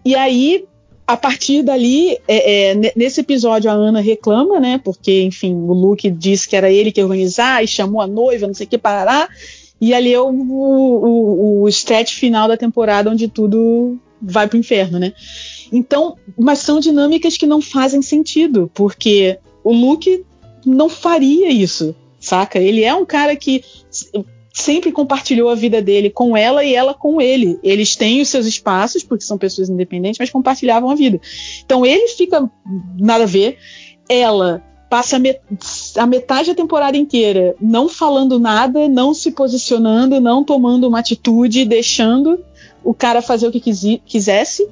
E 0.04 0.14
aí, 0.14 0.64
a 1.06 1.16
partir 1.16 1.62
dali, 1.62 2.18
é, 2.28 2.68
é, 2.68 2.74
ne- 2.74 2.92
nesse 2.94 3.20
episódio 3.20 3.70
a 3.70 3.74
Ana 3.74 4.00
reclama, 4.00 4.60
né? 4.60 4.78
Porque, 4.84 5.22
enfim, 5.22 5.54
o 5.54 5.72
Luke 5.72 6.10
disse 6.10 6.48
que 6.48 6.54
era 6.54 6.70
ele 6.70 6.92
que 6.92 7.00
ia 7.00 7.04
organizar 7.06 7.64
e 7.64 7.66
chamou 7.66 8.00
a 8.02 8.06
noiva, 8.06 8.46
não 8.46 8.54
sei 8.54 8.66
o 8.66 8.68
que, 8.68 8.78
parará. 8.78 9.28
E 9.80 9.94
ali 9.94 10.12
é 10.12 10.20
o, 10.20 10.28
o, 10.28 11.06
o, 11.06 11.62
o 11.62 11.68
stretch 11.68 12.14
final 12.14 12.46
da 12.46 12.56
temporada 12.56 13.10
onde 13.10 13.28
tudo 13.28 13.98
vai 14.20 14.46
pro 14.46 14.58
inferno, 14.58 14.98
né? 14.98 15.14
Então, 15.72 16.16
mas 16.38 16.58
são 16.58 16.78
dinâmicas 16.80 17.38
que 17.38 17.46
não 17.46 17.62
fazem 17.62 18.02
sentido, 18.02 18.70
porque 18.74 19.38
o 19.64 19.72
Luke 19.72 20.22
não 20.66 20.88
faria 20.90 21.50
isso, 21.50 21.94
saca? 22.20 22.58
Ele 22.58 22.84
é 22.84 22.94
um 22.94 23.04
cara 23.04 23.34
que 23.34 23.64
sempre 24.52 24.92
compartilhou 24.92 25.48
a 25.48 25.54
vida 25.54 25.80
dele 25.80 26.10
com 26.10 26.36
ela 26.36 26.64
e 26.64 26.74
ela 26.74 26.92
com 26.92 27.20
ele. 27.20 27.58
Eles 27.62 27.96
têm 27.96 28.20
os 28.20 28.28
seus 28.28 28.46
espaços, 28.46 29.02
porque 29.02 29.24
são 29.24 29.38
pessoas 29.38 29.68
independentes, 29.68 30.18
mas 30.18 30.30
compartilhavam 30.30 30.90
a 30.90 30.94
vida. 30.94 31.20
Então 31.64 31.86
ele 31.86 32.08
fica 32.08 32.48
nada 32.98 33.24
a 33.24 33.26
ver. 33.26 33.58
Ela 34.08 34.62
passa 34.90 35.16
a, 35.16 35.18
met- 35.20 35.40
a 35.96 36.06
metade 36.06 36.48
da 36.48 36.54
temporada 36.54 36.96
inteira 36.96 37.54
não 37.60 37.88
falando 37.88 38.40
nada, 38.40 38.88
não 38.88 39.14
se 39.14 39.30
posicionando, 39.30 40.20
não 40.20 40.42
tomando 40.42 40.88
uma 40.88 40.98
atitude, 40.98 41.64
deixando 41.64 42.44
o 42.82 42.92
cara 42.92 43.22
fazer 43.22 43.46
o 43.46 43.52
que 43.52 43.60
quisesse. 44.04 44.68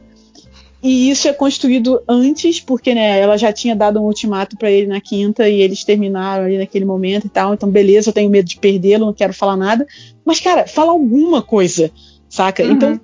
E 0.82 1.10
isso 1.10 1.26
é 1.26 1.32
construído 1.32 2.00
antes, 2.08 2.60
porque 2.60 2.94
né, 2.94 3.18
ela 3.18 3.36
já 3.36 3.52
tinha 3.52 3.74
dado 3.74 4.00
um 4.00 4.04
ultimato 4.04 4.56
pra 4.56 4.70
ele 4.70 4.86
na 4.86 5.00
quinta 5.00 5.48
e 5.48 5.60
eles 5.60 5.82
terminaram 5.82 6.44
ali 6.44 6.56
naquele 6.56 6.84
momento 6.84 7.26
e 7.26 7.30
tal. 7.30 7.52
Então, 7.52 7.68
beleza, 7.68 8.10
eu 8.10 8.14
tenho 8.14 8.30
medo 8.30 8.48
de 8.48 8.58
perdê-lo, 8.58 9.06
não 9.06 9.12
quero 9.12 9.34
falar 9.34 9.56
nada. 9.56 9.86
Mas, 10.24 10.38
cara, 10.38 10.68
fala 10.68 10.92
alguma 10.92 11.42
coisa, 11.42 11.90
saca? 12.28 12.62
Uhum. 12.62 12.72
Então, 12.72 13.00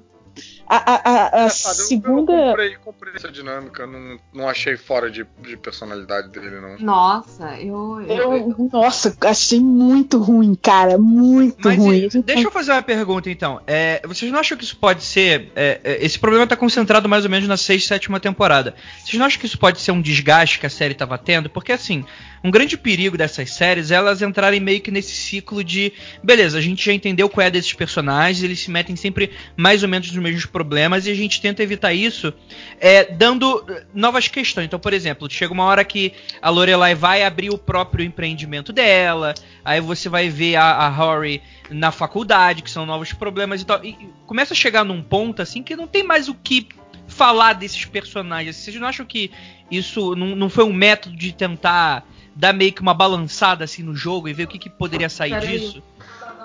a, 0.67 0.77
a, 0.77 1.11
a- 1.43 1.45
a 1.47 1.49
segunda. 1.51 2.33
Eu 2.33 2.47
comprei, 2.49 2.77
comprei 2.77 3.13
essa 3.15 3.31
dinâmica, 3.31 3.87
não, 3.87 4.19
não 4.33 4.49
achei 4.49 4.77
fora 4.77 5.11
de, 5.11 5.27
de 5.43 5.57
personalidade 5.57 6.29
dele, 6.29 6.61
não. 6.61 6.79
Nossa, 6.79 7.57
eu. 7.61 8.01
eu- 8.09 8.15
Eu, 8.59 8.71
nossa, 8.73 9.17
achei 9.23 9.61
muito 9.61 10.19
ruim, 10.19 10.55
cara. 10.55 10.97
Muito 10.99 11.57
Mas 11.69 11.77
ruim. 11.79 12.09
e- 12.13 12.23
deixa 12.23 12.47
eu 12.47 12.51
fazer 12.51 12.73
uma 12.73 12.83
pergunta 12.83 13.31
então. 13.31 13.61
É, 13.67 14.01
vocês 14.07 14.31
não 14.33 14.39
acham 14.41 14.57
que 14.57 14.65
isso 14.65 14.77
pode 14.77 15.03
ser. 15.03 15.53
é, 15.55 15.81
é, 15.85 16.05
esse 16.05 16.19
problema 16.19 16.47
tá 16.47 16.57
concentrado 16.57 17.09
mais 17.09 17.25
ou 17.25 17.31
menos 17.31 17.47
na 17.49 17.57
sexta 17.57 17.75
e 17.75 17.89
sétima 17.97 18.19
temporada. 18.21 18.75
Vocês 19.05 19.19
não 19.19 19.27
acham 19.27 19.39
que 19.41 19.47
isso 19.47 19.59
pode 19.59 19.81
ser 19.81 19.93
um 19.93 20.01
desgaste 20.01 20.59
que 20.59 20.67
a 20.67 20.71
série 20.71 20.95
tava 20.95 21.17
tendo? 21.19 21.49
Porque 21.51 21.73
assim, 21.73 22.05
um 22.45 22.51
grande 22.51 22.77
perigo 22.77 23.17
dessas 23.17 23.51
séries 23.51 23.91
é 23.91 23.95
elas 23.95 24.21
entrarem 24.21 24.61
meio 24.61 24.81
que 24.81 24.91
nesse 24.91 25.15
ciclo 25.15 25.65
de. 25.65 25.93
Beleza, 26.23 26.59
a 26.59 26.61
gente 26.61 26.85
já 26.85 26.93
entendeu 26.93 27.29
qual 27.29 27.47
é 27.47 27.51
desses 27.51 27.73
personagens, 27.73 28.43
eles 28.43 28.61
se 28.61 28.71
metem 28.71 28.95
sempre 28.97 29.31
mais 29.57 29.83
ou 29.83 29.89
menos 29.89 30.13
nos 30.13 30.23
mesmos 30.23 30.45
problemas 30.45 31.07
e 31.07 31.11
a 31.11 31.15
gente 31.15 31.41
tenta 31.41 31.63
evitar 31.63 31.95
isso 31.95 32.35
é, 32.79 33.05
dando 33.05 33.65
eh, 33.69 33.87
novas 33.95 34.29
questões. 34.29 34.67
Então, 34.67 34.79
por 34.79 34.93
exemplo, 34.93 35.31
chega 35.31 35.55
uma 35.55 35.65
hora 35.65 35.83
que 35.85 36.13
a 36.43 36.51
Lorelai 36.51 36.95
vai 36.95 37.23
abrir 37.25 37.49
o 37.49 37.57
próprio 37.57 38.05
empreendimento 38.05 38.73
dela, 38.73 39.33
aí 39.65 39.81
você 39.81 40.11
vai 40.11 40.29
ver 40.29 40.57
a, 40.57 40.65
a 40.65 40.89
Rory 40.89 41.41
na 41.71 41.91
faculdade, 41.91 42.63
que 42.63 42.71
são 42.71 42.85
novos 42.85 43.13
problemas 43.15 43.63
e 43.63 43.65
tal. 43.65 43.83
E 43.83 43.95
e 43.95 44.09
começa 44.27 44.55
a 44.55 44.57
chegar 44.57 44.85
num 44.85 45.03
ponto 45.03 45.41
assim 45.41 45.63
que 45.63 45.77
não 45.77 45.87
tem 45.87 46.03
mais 46.03 46.29
o 46.29 46.35
que 46.35 46.69
falar 47.07 47.55
desses 47.55 47.85
personagens. 47.85 48.57
Vocês 48.57 48.77
não 48.77 48.89
acham 48.89 49.07
que 49.07 49.31
isso 49.71 50.15
não, 50.15 50.35
não 50.35 50.49
foi 50.49 50.65
um 50.65 50.73
método 50.73 51.17
de 51.17 51.33
tentar 51.33 52.07
dar 52.35 52.53
meio 52.53 52.73
que 52.73 52.81
uma 52.83 52.95
balançada 52.95 53.65
assim 53.65 53.83
no 53.83 53.95
jogo 53.95 54.29
e 54.29 54.33
ver 54.33 54.45
o 54.45 54.49
que, 54.49 54.59
que 54.59 54.71
poderia 54.71 55.09
sair 55.09 55.39
disso? 55.41 55.83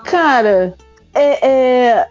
Cara, 0.04 0.74
é, 1.14 1.48
é, 1.48 2.08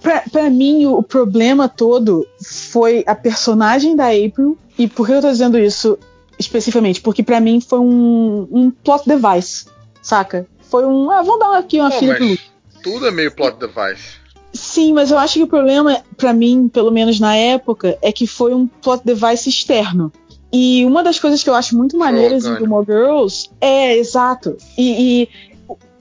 pra, 0.00 0.22
pra 0.30 0.50
mim 0.50 0.86
o 0.86 1.02
problema 1.02 1.68
todo 1.68 2.26
foi 2.42 3.04
a 3.06 3.14
personagem 3.14 3.96
da 3.96 4.08
April. 4.08 4.58
E 4.78 4.88
por 4.88 5.06
que 5.06 5.12
eu 5.12 5.20
tô 5.20 5.30
dizendo 5.30 5.58
isso 5.58 5.98
especificamente? 6.38 7.00
Porque 7.00 7.22
pra 7.22 7.40
mim 7.40 7.60
foi 7.60 7.78
um, 7.78 8.48
um 8.50 8.70
plot 8.70 9.04
device, 9.06 9.66
saca? 10.00 10.46
Foi 10.70 10.86
um. 10.86 11.10
Ah, 11.10 11.22
vamos 11.22 11.40
dar 11.40 11.58
aqui 11.58 11.78
uma 11.78 11.90
Pô, 11.90 11.98
filha 11.98 12.14
pro 12.14 12.26
Luke. 12.26 12.42
tudo 12.82 13.06
é 13.06 13.10
meio 13.10 13.30
plot 13.34 13.58
device. 13.58 14.22
Sim, 14.52 14.92
mas 14.92 15.10
eu 15.10 15.18
acho 15.18 15.34
que 15.34 15.42
o 15.42 15.46
problema, 15.46 16.02
pra 16.16 16.32
mim, 16.32 16.68
pelo 16.68 16.90
menos 16.90 17.18
na 17.18 17.34
época, 17.34 17.96
é 18.02 18.12
que 18.12 18.26
foi 18.26 18.52
um 18.54 18.66
plot 18.66 19.02
device 19.04 19.48
externo. 19.48 20.12
E 20.52 20.84
uma 20.84 21.02
das 21.02 21.18
coisas 21.18 21.42
que 21.42 21.48
eu 21.48 21.54
acho 21.54 21.76
muito 21.76 21.96
maneiras 21.96 22.44
em. 22.44 22.56
Gilmore 22.56 22.84
Girls 22.84 23.48
é, 23.60 23.96
exato. 23.96 24.56
E, 24.76 25.22
e 25.22 25.28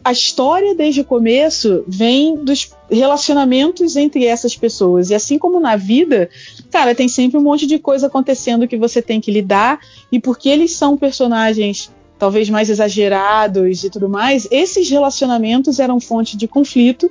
a 0.04 0.12
história 0.12 0.76
desde 0.76 1.02
o 1.02 1.06
começo 1.06 1.84
vem 1.88 2.36
dos 2.36 2.72
relacionamentos 2.90 3.96
entre 3.96 4.26
essas 4.26 4.56
pessoas. 4.56 5.10
E 5.10 5.16
assim 5.16 5.38
como 5.38 5.60
na 5.60 5.76
vida, 5.76 6.30
cara, 6.70 6.94
tem 6.94 7.08
sempre 7.08 7.38
um 7.38 7.44
monte 7.44 7.66
de 7.66 7.80
coisa 7.80 8.08
acontecendo 8.08 8.68
que 8.68 8.78
você 8.78 9.02
tem 9.02 9.22
que 9.22 9.32
lidar. 9.32 9.80
E 10.12 10.20
porque 10.20 10.50
eles 10.50 10.72
são 10.76 10.98
personagens 10.98 11.92
talvez 12.22 12.52
mais 12.52 12.70
exagerados 12.70 13.84
e 13.84 13.90
tudo 13.90 14.08
mais, 14.08 14.48
esses 14.52 14.88
relacionamentos 14.88 15.80
eram 15.80 16.00
fonte 16.00 16.38
de 16.38 16.48
conflito 16.48 17.10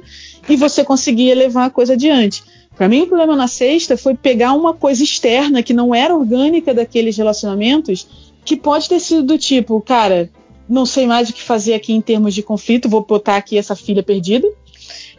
e 0.48 0.54
você 0.54 0.84
conseguia 0.84 1.34
levar 1.34 1.64
a 1.64 1.70
coisa 1.70 1.94
adiante. 1.94 2.44
Para 2.80 2.88
mim, 2.88 3.02
o 3.02 3.06
problema 3.06 3.36
na 3.36 3.46
sexta 3.46 3.94
foi 3.94 4.14
pegar 4.14 4.54
uma 4.54 4.72
coisa 4.72 5.04
externa 5.04 5.62
que 5.62 5.74
não 5.74 5.94
era 5.94 6.16
orgânica 6.16 6.72
daqueles 6.72 7.14
relacionamentos, 7.14 8.32
que 8.42 8.56
pode 8.56 8.88
ter 8.88 8.98
sido 8.98 9.22
do 9.22 9.36
tipo, 9.36 9.78
cara, 9.82 10.30
não 10.66 10.86
sei 10.86 11.06
mais 11.06 11.28
o 11.28 11.34
que 11.34 11.42
fazer 11.42 11.74
aqui 11.74 11.92
em 11.92 12.00
termos 12.00 12.34
de 12.34 12.42
conflito, 12.42 12.88
vou 12.88 13.04
botar 13.04 13.36
aqui 13.36 13.58
essa 13.58 13.76
filha 13.76 14.02
perdida, 14.02 14.48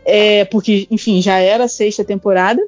é, 0.04 0.44
porque, 0.46 0.88
enfim, 0.90 1.22
já 1.22 1.38
era 1.38 1.66
a 1.66 1.68
sexta 1.68 2.04
temporada. 2.04 2.68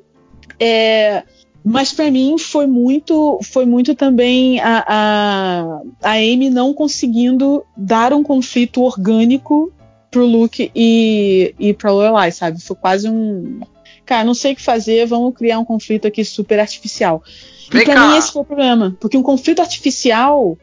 É, 0.60 1.24
mas 1.66 1.92
para 1.92 2.12
mim 2.12 2.38
foi 2.38 2.68
muito, 2.68 3.40
foi 3.42 3.66
muito 3.66 3.96
também 3.96 4.60
a, 4.60 4.86
a, 4.88 5.82
a 6.04 6.12
Amy 6.18 6.52
não 6.52 6.72
conseguindo 6.72 7.66
dar 7.76 8.14
um 8.14 8.22
conflito 8.22 8.84
orgânico 8.84 9.74
pro 10.12 10.24
Luke 10.24 10.72
e, 10.76 11.56
e 11.58 11.74
pra 11.74 11.92
Lorelai, 11.92 12.32
sabe? 12.32 12.62
Foi 12.62 12.76
quase 12.76 13.10
um. 13.10 13.62
Cara, 14.06 14.24
não 14.24 14.34
sei 14.34 14.54
o 14.54 14.56
que 14.56 14.62
fazer, 14.62 15.06
vamos 15.06 15.34
criar 15.36 15.60
um 15.60 15.66
conflito 15.66 16.08
aqui 16.08 16.24
super 16.26 16.60
artificial. 16.60 17.24
Vem 17.72 17.82
e 17.82 17.86
pra 17.86 17.94
cá. 17.96 18.08
mim 18.08 18.18
esse 18.18 18.32
foi 18.32 18.42
o 18.42 18.46
problema. 18.46 18.96
Porque 19.00 19.18
um 19.18 19.24
conflito 19.24 19.62
artificial. 19.62 20.58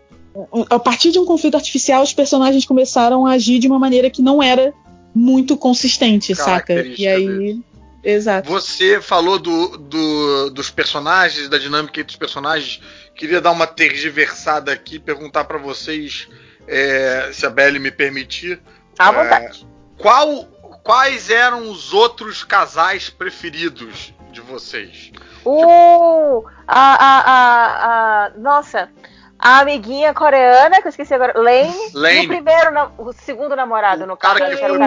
A 0.70 0.78
partir 0.78 1.10
de 1.10 1.18
um 1.18 1.24
conflito 1.24 1.56
artificial, 1.56 2.02
os 2.02 2.12
personagens 2.12 2.64
começaram 2.64 3.26
a 3.26 3.32
agir 3.32 3.58
de 3.58 3.66
uma 3.66 3.78
maneira 3.78 4.08
que 4.10 4.22
não 4.22 4.42
era 4.42 4.72
muito 5.14 5.56
consistente, 5.56 6.34
saca? 6.34 6.74
E 6.96 7.06
aí. 7.08 7.58
Exato. 8.02 8.48
Você 8.48 9.00
falou 9.00 9.38
do, 9.38 9.76
do- 9.76 10.50
dos 10.50 10.70
personagens, 10.70 11.48
da 11.50 11.58
dinâmica 11.58 12.00
entre 12.00 12.12
os 12.12 12.16
personagens. 12.18 12.80
Queria 13.14 13.40
dar 13.42 13.50
uma 13.50 13.66
tergiversada 13.66 14.72
aqui, 14.72 14.98
perguntar 14.98 15.44
pra 15.44 15.58
vocês, 15.58 16.26
é, 16.66 17.28
se 17.32 17.44
a 17.44 17.50
Belly 17.50 17.78
me 17.78 17.90
permitir, 17.90 18.58
À 18.98 19.08
É. 19.10 19.12
vontade. 19.12 19.66
qual, 19.98 20.48
quais 20.82 21.30
eram 21.30 21.70
os 21.70 21.92
outros 21.92 22.42
casais 22.44 23.08
preferidos 23.10 24.12
de 24.30 24.40
vocês? 24.40 25.10
Uh, 25.44 26.44
a, 26.66 26.94
a, 26.94 27.20
a, 27.20 28.26
a- 28.26 28.30
Nossa, 28.36 28.90
a 29.38 29.60
amiguinha 29.60 30.12
coreana, 30.12 30.80
que 30.80 30.86
eu 30.86 30.90
esqueci 30.90 31.14
agora, 31.14 31.32
Lane. 31.38 31.74
Lane. 31.94 32.22
E 32.22 32.24
o 32.26 32.28
primeiro, 32.28 32.92
o 32.98 33.12
segundo 33.12 33.56
namorado, 33.56 34.06
no 34.06 34.14
O 34.14 34.16
cara 34.16 34.38
caso. 34.38 34.50
que 34.52 34.56
que 34.58 34.64
era 34.64 34.74
foi 34.74 34.78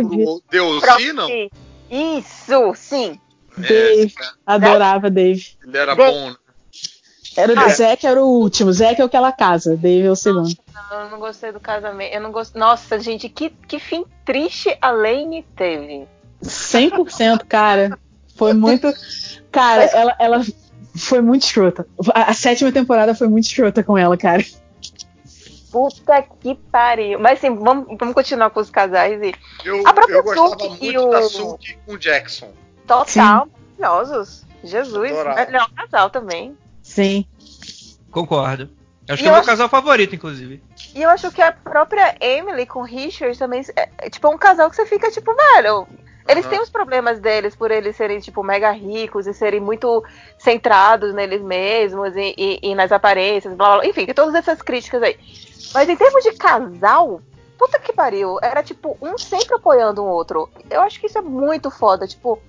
o 0.60 0.82
Proxy. 0.82 1.14
não? 1.14 1.28
Isso, 1.90 2.74
sim. 2.76 3.20
Dave. 3.58 4.14
Adorava 4.46 5.10
Dave. 5.10 5.58
Ele 5.64 5.78
era 5.78 5.96
Dave. 5.96 6.12
bom, 6.12 6.30
né? 6.32 6.36
Era, 7.36 7.60
Ah. 7.60 7.70
Zack 7.70 8.06
era 8.06 8.24
o 8.24 8.28
último, 8.28 8.72
Zack 8.72 9.02
é 9.02 9.06
o 9.06 9.10
que 9.10 9.16
ela 9.18 9.32
casa, 9.32 9.76
Dave 9.76 10.06
é 10.08 10.12
o 10.12 10.16
segundo. 10.16 10.54
Não, 10.92 11.02
eu 11.02 11.10
não 11.10 11.20
gostei 11.20 11.52
do 11.52 11.60
casamento. 11.60 12.14
Eu 12.14 12.22
não 12.22 12.32
gosto. 12.32 12.58
Nossa, 12.58 13.00
gente, 13.00 13.28
que, 13.30 13.50
que 13.50 13.80
fim 13.80 14.06
triste 14.24 14.78
a 14.82 14.92
Lane 14.92 15.44
teve. 15.56 16.08
100%, 16.44 17.46
cara. 17.48 17.98
Foi 18.36 18.54
muito. 18.54 18.92
Cara, 19.52 19.84
ela, 19.86 20.16
ela 20.20 20.42
foi 20.96 21.22
muito 21.22 21.44
escrota. 21.44 21.88
A, 22.14 22.32
a 22.32 22.34
sétima 22.34 22.72
temporada 22.72 23.16
foi 23.16 23.28
muito 23.28 23.46
escrota 23.46 23.84
com 23.84 23.98
ela, 23.98 24.16
cara. 24.18 24.44
Puta 25.72 26.22
que 26.40 26.54
pariu. 26.72 27.20
Mas 27.20 27.40
sim, 27.40 27.56
vamos, 27.56 27.98
vamos 28.00 28.14
continuar 28.14 28.50
com 28.52 28.60
os 28.60 28.70
casais 28.70 29.20
e. 29.22 29.34
Eu, 29.66 29.88
A 29.88 29.94
própria 29.94 30.16
eu 30.16 30.24
gostava 30.24 30.50
Suki 30.50 30.66
e 30.88 30.94
muito 30.94 31.10
da 31.10 31.20
o- 31.20 31.30
Suki 31.30 31.78
com 31.86 31.94
o 31.94 31.98
Jackson. 31.98 32.52
Total, 32.86 33.48
maravilhosos. 33.80 34.44
Jesus, 34.64 35.12
melhor 35.12 35.70
casal 35.76 36.10
também. 36.10 36.56
Sim. 36.94 37.26
Concordo. 38.12 38.70
Acho 39.10 39.22
E 39.22 39.24
que 39.24 39.28
é 39.28 39.30
o 39.30 39.34
meu 39.34 39.40
acho- 39.40 39.50
casal 39.50 39.68
favorito, 39.68 40.16
inclusive. 40.16 40.62
E 40.94 41.02
eu 41.02 41.10
acho 41.10 41.32
que 41.32 41.42
a 41.42 41.52
própria 41.52 42.16
Emily 42.22 42.66
com 42.66 42.84
Richard 42.84 43.38
também 43.38 43.62
é, 43.76 43.90
é, 43.98 44.10
tipo 44.10 44.30
um 44.30 44.38
casal 44.38 44.70
que 44.70 44.76
você 44.76 44.86
fica 44.86 45.10
tipo, 45.12 45.34
velho. 45.36 45.88
Eles 46.30 46.46
Aham. 46.46 46.52
têm 46.52 46.62
os 46.62 46.70
problemas 46.70 47.20
deles 47.20 47.54
por 47.54 47.70
eles 47.70 47.98
serem, 47.98 48.20
tipo, 48.20 48.42
mega 48.44 48.72
ricos 48.72 49.28
e 49.28 49.34
serem 49.34 49.60
muito 49.60 50.02
centrados 50.38 51.14
neles 51.14 51.42
mesmos 51.42 52.16
e, 52.16 52.34
e- 52.38 52.60
e 52.62 52.76
nas 52.76 52.94
aparências, 52.94 53.54
blá, 53.56 53.68
blá, 53.70 53.78
blá. 53.80 53.86
Enfim, 53.88 54.06
tem 54.06 54.14
todas 54.14 54.34
essas 54.36 54.62
críticas 54.62 55.04
aí. 55.04 55.18
Mas 55.74 55.90
em 55.90 55.98
termos 55.98 56.24
de 56.24 56.32
casal, 56.34 57.22
puta 57.58 57.78
que 57.80 57.92
pariu. 57.92 58.38
Era 58.42 58.64
tipo 58.64 58.98
um 59.02 59.18
sempre 59.18 59.56
apoiando 59.56 60.02
o 60.02 60.08
outro. 60.08 60.50
Eu 60.70 60.82
acho 60.82 60.98
que 61.00 61.08
isso 61.08 61.18
é 61.18 61.22
muito 61.22 61.70
foda. 61.70 62.08
Tipo, 62.08 62.40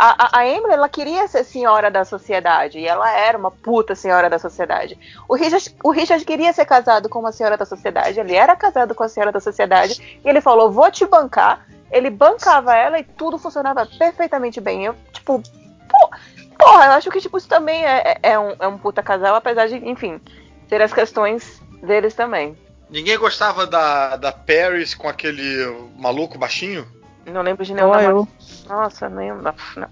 a, 0.00 0.38
a, 0.38 0.46
Emily, 0.46 0.72
ela 0.72 0.88
queria 0.88 1.28
ser 1.28 1.44
senhora 1.44 1.90
da 1.90 2.04
sociedade. 2.04 2.78
E 2.78 2.86
ela 2.86 3.10
era 3.10 3.36
uma 3.36 3.50
puta 3.50 3.94
senhora 3.94 4.30
da 4.30 4.38
sociedade. 4.38 4.98
O 5.28 5.34
Richard, 5.34 5.76
o 5.84 5.90
Richard 5.90 6.24
queria 6.24 6.52
ser 6.52 6.64
casado 6.64 7.08
com 7.08 7.18
uma 7.18 7.32
senhora 7.32 7.56
da 7.56 7.66
sociedade. 7.66 8.18
Ele 8.18 8.34
era 8.34 8.56
casado 8.56 8.94
com 8.94 9.02
a 9.02 9.08
senhora 9.08 9.30
da 9.30 9.40
sociedade. 9.40 10.20
E 10.24 10.28
ele 10.28 10.40
falou: 10.40 10.70
Vou 10.70 10.90
te 10.90 11.04
bancar. 11.04 11.66
Ele 11.90 12.08
bancava 12.08 12.74
ela 12.74 12.98
e 12.98 13.04
tudo 13.04 13.36
funcionava 13.38 13.84
perfeitamente 13.84 14.60
bem. 14.60 14.84
Eu, 14.84 14.94
tipo, 15.12 15.42
pô, 15.88 16.10
porra, 16.58 16.86
eu 16.86 16.92
acho 16.92 17.10
que 17.10 17.20
tipo, 17.20 17.36
isso 17.36 17.48
também 17.48 17.84
é, 17.84 18.18
é, 18.22 18.30
é 18.32 18.38
um, 18.38 18.54
é 18.58 18.68
um 18.68 18.78
puta 18.78 19.02
casal, 19.02 19.34
apesar 19.34 19.66
de, 19.66 19.76
enfim, 19.76 20.20
ter 20.68 20.80
as 20.80 20.92
questões 20.92 21.60
deles 21.82 22.14
também. 22.14 22.56
Ninguém 22.88 23.18
gostava 23.18 23.66
da, 23.66 24.16
da 24.16 24.32
Paris 24.32 24.94
com 24.94 25.08
aquele 25.08 25.88
maluco 25.96 26.38
baixinho? 26.38 26.86
Não 27.26 27.42
lembro 27.42 27.64
de 27.64 27.74
nenhum 27.74 27.94
eu. 27.94 28.28
Nossa. 28.70 29.08
Não. 29.08 29.88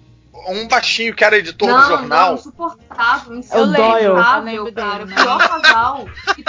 Um 0.49 0.69
baixinho 0.69 1.15
que 1.15 1.25
era 1.25 1.37
editor 1.37 1.69
não, 1.69 1.81
do 1.81 1.87
jornal. 1.89 2.29
não, 2.29 2.35
insuportável, 2.37 3.35
É 3.35 3.39
insuportável, 3.39 4.65
lembro 4.65 4.73
cara. 4.73 5.05
O 5.05 5.09
pior 5.09 5.39
casal. 5.49 6.07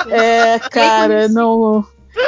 É, 0.09 0.59
cara, 0.59 1.27
não. 1.27 1.85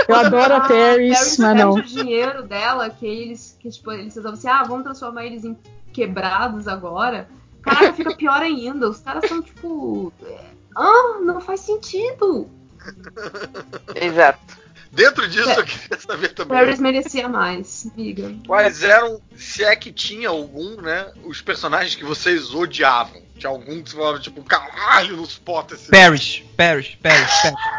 Eu 0.08 0.16
adoro 0.16 0.54
a 0.54 0.58
Ah, 0.58 0.68
Paris, 0.68 1.38
mas 1.38 1.58
não. 1.58 1.72
o 1.74 1.82
dinheiro 1.82 2.44
dela, 2.44 2.90
que 2.90 3.06
eles, 3.06 3.58
que, 3.60 3.70
tipo, 3.70 3.92
eles 3.92 4.16
resolvem 4.16 4.38
assim, 4.40 4.48
ah, 4.48 4.64
vamos 4.64 4.84
transformar 4.84 5.26
eles 5.26 5.44
em 5.44 5.58
quebrados 5.94 6.68
agora. 6.68 7.28
Caraca, 7.62 7.94
fica 7.94 8.16
pior 8.16 8.42
ainda. 8.42 8.90
Os 8.90 9.00
caras 9.00 9.28
são, 9.30 9.42
tipo. 9.42 10.12
é, 10.26 10.40
Ah, 10.76 11.20
não 11.22 11.40
faz 11.40 11.60
sentido. 11.62 12.50
Exato. 13.96 14.61
Dentro 14.92 15.28
disso 15.28 15.50
É. 15.50 15.60
eu 15.60 15.64
queria 15.64 16.00
saber 16.00 16.30
também. 16.34 16.58
Paris 16.58 16.80
merecia 16.80 17.30
mais, 17.30 17.88
amiga. 17.96 18.34
Quais 18.46 18.84
eram, 18.84 19.22
se 19.38 19.64
é 19.64 19.74
que 19.76 19.92
tinha 19.92 20.28
algum, 20.30 20.82
né? 20.82 21.12
Os 21.24 21.42
personagens 21.42 21.96
que 21.96 22.04
vocês 22.04 22.54
odiavam. 22.54 23.22
Tinha 23.38 23.50
algum 23.50 23.82
que 23.82 23.90
você 23.90 23.96
falava, 23.98 24.20
tipo, 24.20 24.44
caralho, 24.44 25.16
não 25.18 25.26
suporta 25.26 25.74
esse. 25.76 25.90
Paris, 25.90 26.44
Paris, 26.56 26.96
Paris, 27.02 27.32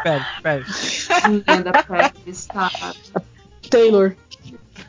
Paris, 0.03 0.25
Paris, 0.41 1.07
Paris. 1.07 1.85
Paris, 1.87 2.47
cara. 2.47 2.95
Taylor. 3.69 4.15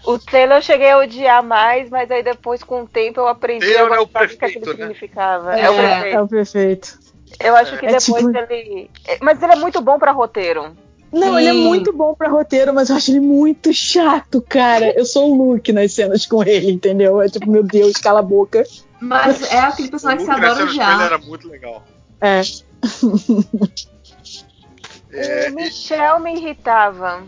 O 0.04 0.18
Taylor 0.18 0.58
eu 0.58 0.62
cheguei 0.62 0.90
a 0.90 0.98
odiar 0.98 1.42
mais, 1.44 1.88
mas 1.90 2.10
aí 2.10 2.22
depois, 2.22 2.62
com 2.62 2.82
o 2.82 2.88
tempo, 2.88 3.20
eu 3.20 3.28
aprendi 3.28 3.66
Taylor 3.72 3.92
a 3.92 3.96
é 3.96 4.00
o 4.00 4.06
prefeito, 4.06 4.44
aquilo 4.44 4.66
né? 4.66 4.72
significava. 4.72 5.58
É, 5.58 5.60
É, 5.62 5.70
o 5.70 5.74
prefeito. 5.76 6.16
é 6.16 6.22
o 6.22 6.28
prefeito. 6.28 6.98
Eu 7.40 7.56
acho 7.56 7.78
que 7.78 7.86
É 7.86 7.88
depois 7.98 8.24
tipo- 8.24 8.52
ele. 8.52 8.90
é, 9.06 9.18
Mas 9.22 9.42
ele 9.42 9.52
é 9.52 9.56
muito 9.56 9.80
bom 9.80 9.98
pra 9.98 10.12
roteiro. 10.12 10.76
Não, 11.14 11.38
ele 11.38 11.48
é 11.48 11.52
Sim. 11.52 11.64
muito 11.64 11.92
bom 11.92 12.14
pra 12.14 12.28
roteiro, 12.28 12.74
mas 12.74 12.90
eu 12.90 12.96
acho 12.96 13.10
ele 13.12 13.20
muito 13.20 13.72
chato, 13.72 14.40
cara. 14.40 14.90
Eu 14.98 15.04
sou 15.04 15.30
o 15.30 15.52
Luke 15.52 15.72
nas 15.72 15.92
cenas 15.92 16.26
com 16.26 16.42
ele, 16.42 16.72
entendeu? 16.72 17.22
É 17.22 17.28
tipo, 17.28 17.48
meu 17.48 17.62
Deus, 17.62 17.92
cala 17.94 18.18
a 18.18 18.22
boca. 18.22 18.64
Mas 19.00 19.42
é 19.42 19.60
aquele 19.60 19.88
personagem 19.88 20.26
que 20.26 20.32
você 20.32 20.40
adora 20.40 20.66
com 20.66 20.72
ele 20.72 21.02
era 21.02 21.18
muito 21.18 21.48
legal. 21.48 21.84
É. 22.20 22.40
É, 25.16 25.48
o 25.48 25.54
Michel 25.54 26.18
me 26.18 26.34
irritava. 26.34 27.22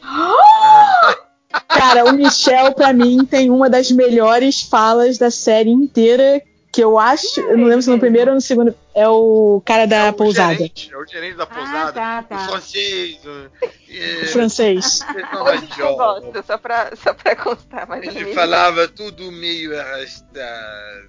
Cara, 1.68 2.06
o 2.06 2.12
Michel, 2.14 2.72
pra 2.72 2.94
mim, 2.94 3.26
tem 3.26 3.50
uma 3.50 3.68
das 3.68 3.90
melhores 3.90 4.62
falas 4.62 5.18
da 5.18 5.30
série 5.30 5.70
inteira. 5.70 6.42
Que 6.76 6.84
eu 6.84 6.98
acho, 6.98 7.40
eu 7.40 7.56
não 7.56 7.64
lembro 7.64 7.80
se 7.80 7.88
no 7.88 7.98
primeiro 7.98 8.32
ou 8.32 8.34
no 8.34 8.40
segundo. 8.42 8.74
É 8.94 9.08
o 9.08 9.62
cara 9.64 9.86
da 9.86 9.96
é 9.96 10.10
o 10.10 10.12
pousada. 10.12 10.52
Gerente, 10.52 10.92
é 10.92 10.96
o 10.98 11.06
gerente 11.06 11.34
da 11.38 11.46
pousada. 11.46 11.92
tá, 11.94 12.22
tá. 12.22 12.36
O 12.36 12.48
francês. 12.50 13.18
o- 13.24 13.50
é, 13.90 14.26
Francês. 14.26 15.00
Hoje 15.42 15.68
eu 15.78 15.96
gosto, 15.96 16.44
só 16.46 16.58
pra, 16.58 16.92
só 17.02 17.14
pra 17.14 17.34
constar, 17.34 17.88
mas 17.88 18.04
Ele 18.14 18.34
falava 18.34 18.86
tudo 18.88 19.32
meio 19.32 19.72
arrastado. 19.80 21.08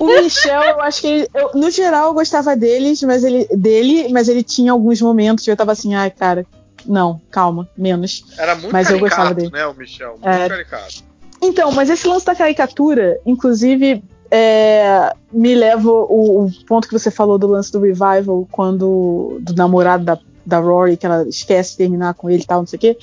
O 0.00 0.06
Michel, 0.06 0.60
eu 0.64 0.80
acho 0.80 1.00
que 1.02 1.06
ele, 1.06 1.28
eu- 1.32 1.50
no 1.54 1.70
geral 1.70 2.08
eu 2.08 2.14
gostava 2.14 2.56
deles, 2.56 3.00
mas 3.04 3.22
ele 3.22 3.46
dele, 3.52 4.08
mas 4.08 4.28
ele 4.28 4.42
tinha 4.42 4.72
alguns 4.72 5.00
momentos 5.00 5.44
que 5.44 5.50
eu 5.52 5.56
tava 5.56 5.70
assim, 5.70 5.94
ai, 5.94 6.10
cara, 6.10 6.44
não, 6.84 7.20
calma, 7.30 7.68
menos. 7.78 8.24
Era 8.36 8.56
muito 8.56 8.72
Mas 8.72 8.90
eu 8.90 8.98
caricato, 8.98 9.16
gostava 9.22 9.34
dele. 9.36 9.50
né, 9.52 9.66
o 9.68 9.74
Michel? 9.74 10.10
Muito 10.20 10.28
É. 10.28 10.48
caricato. 10.48 11.04
Então, 11.40 11.70
mas 11.70 11.90
esse 11.90 12.08
lance 12.08 12.26
da 12.26 12.34
caricatura, 12.34 13.20
inclusive, 13.24 14.02
é, 14.30 15.12
me 15.32 15.54
leva 15.54 15.90
o, 15.90 16.46
o 16.46 16.50
ponto 16.66 16.88
que 16.88 16.98
você 16.98 17.10
falou 17.10 17.38
do 17.38 17.46
lance 17.46 17.70
do 17.72 17.80
revival, 17.80 18.46
quando 18.50 19.38
do 19.40 19.54
namorado 19.54 20.04
da, 20.04 20.18
da 20.44 20.58
Rory, 20.58 20.96
que 20.96 21.06
ela 21.06 21.28
esquece 21.28 21.72
de 21.72 21.76
terminar 21.78 22.14
com 22.14 22.28
ele 22.30 22.42
e 22.42 22.46
tal, 22.46 22.60
não 22.60 22.66
sei 22.66 22.76
o 22.76 22.80
quê. 22.80 22.98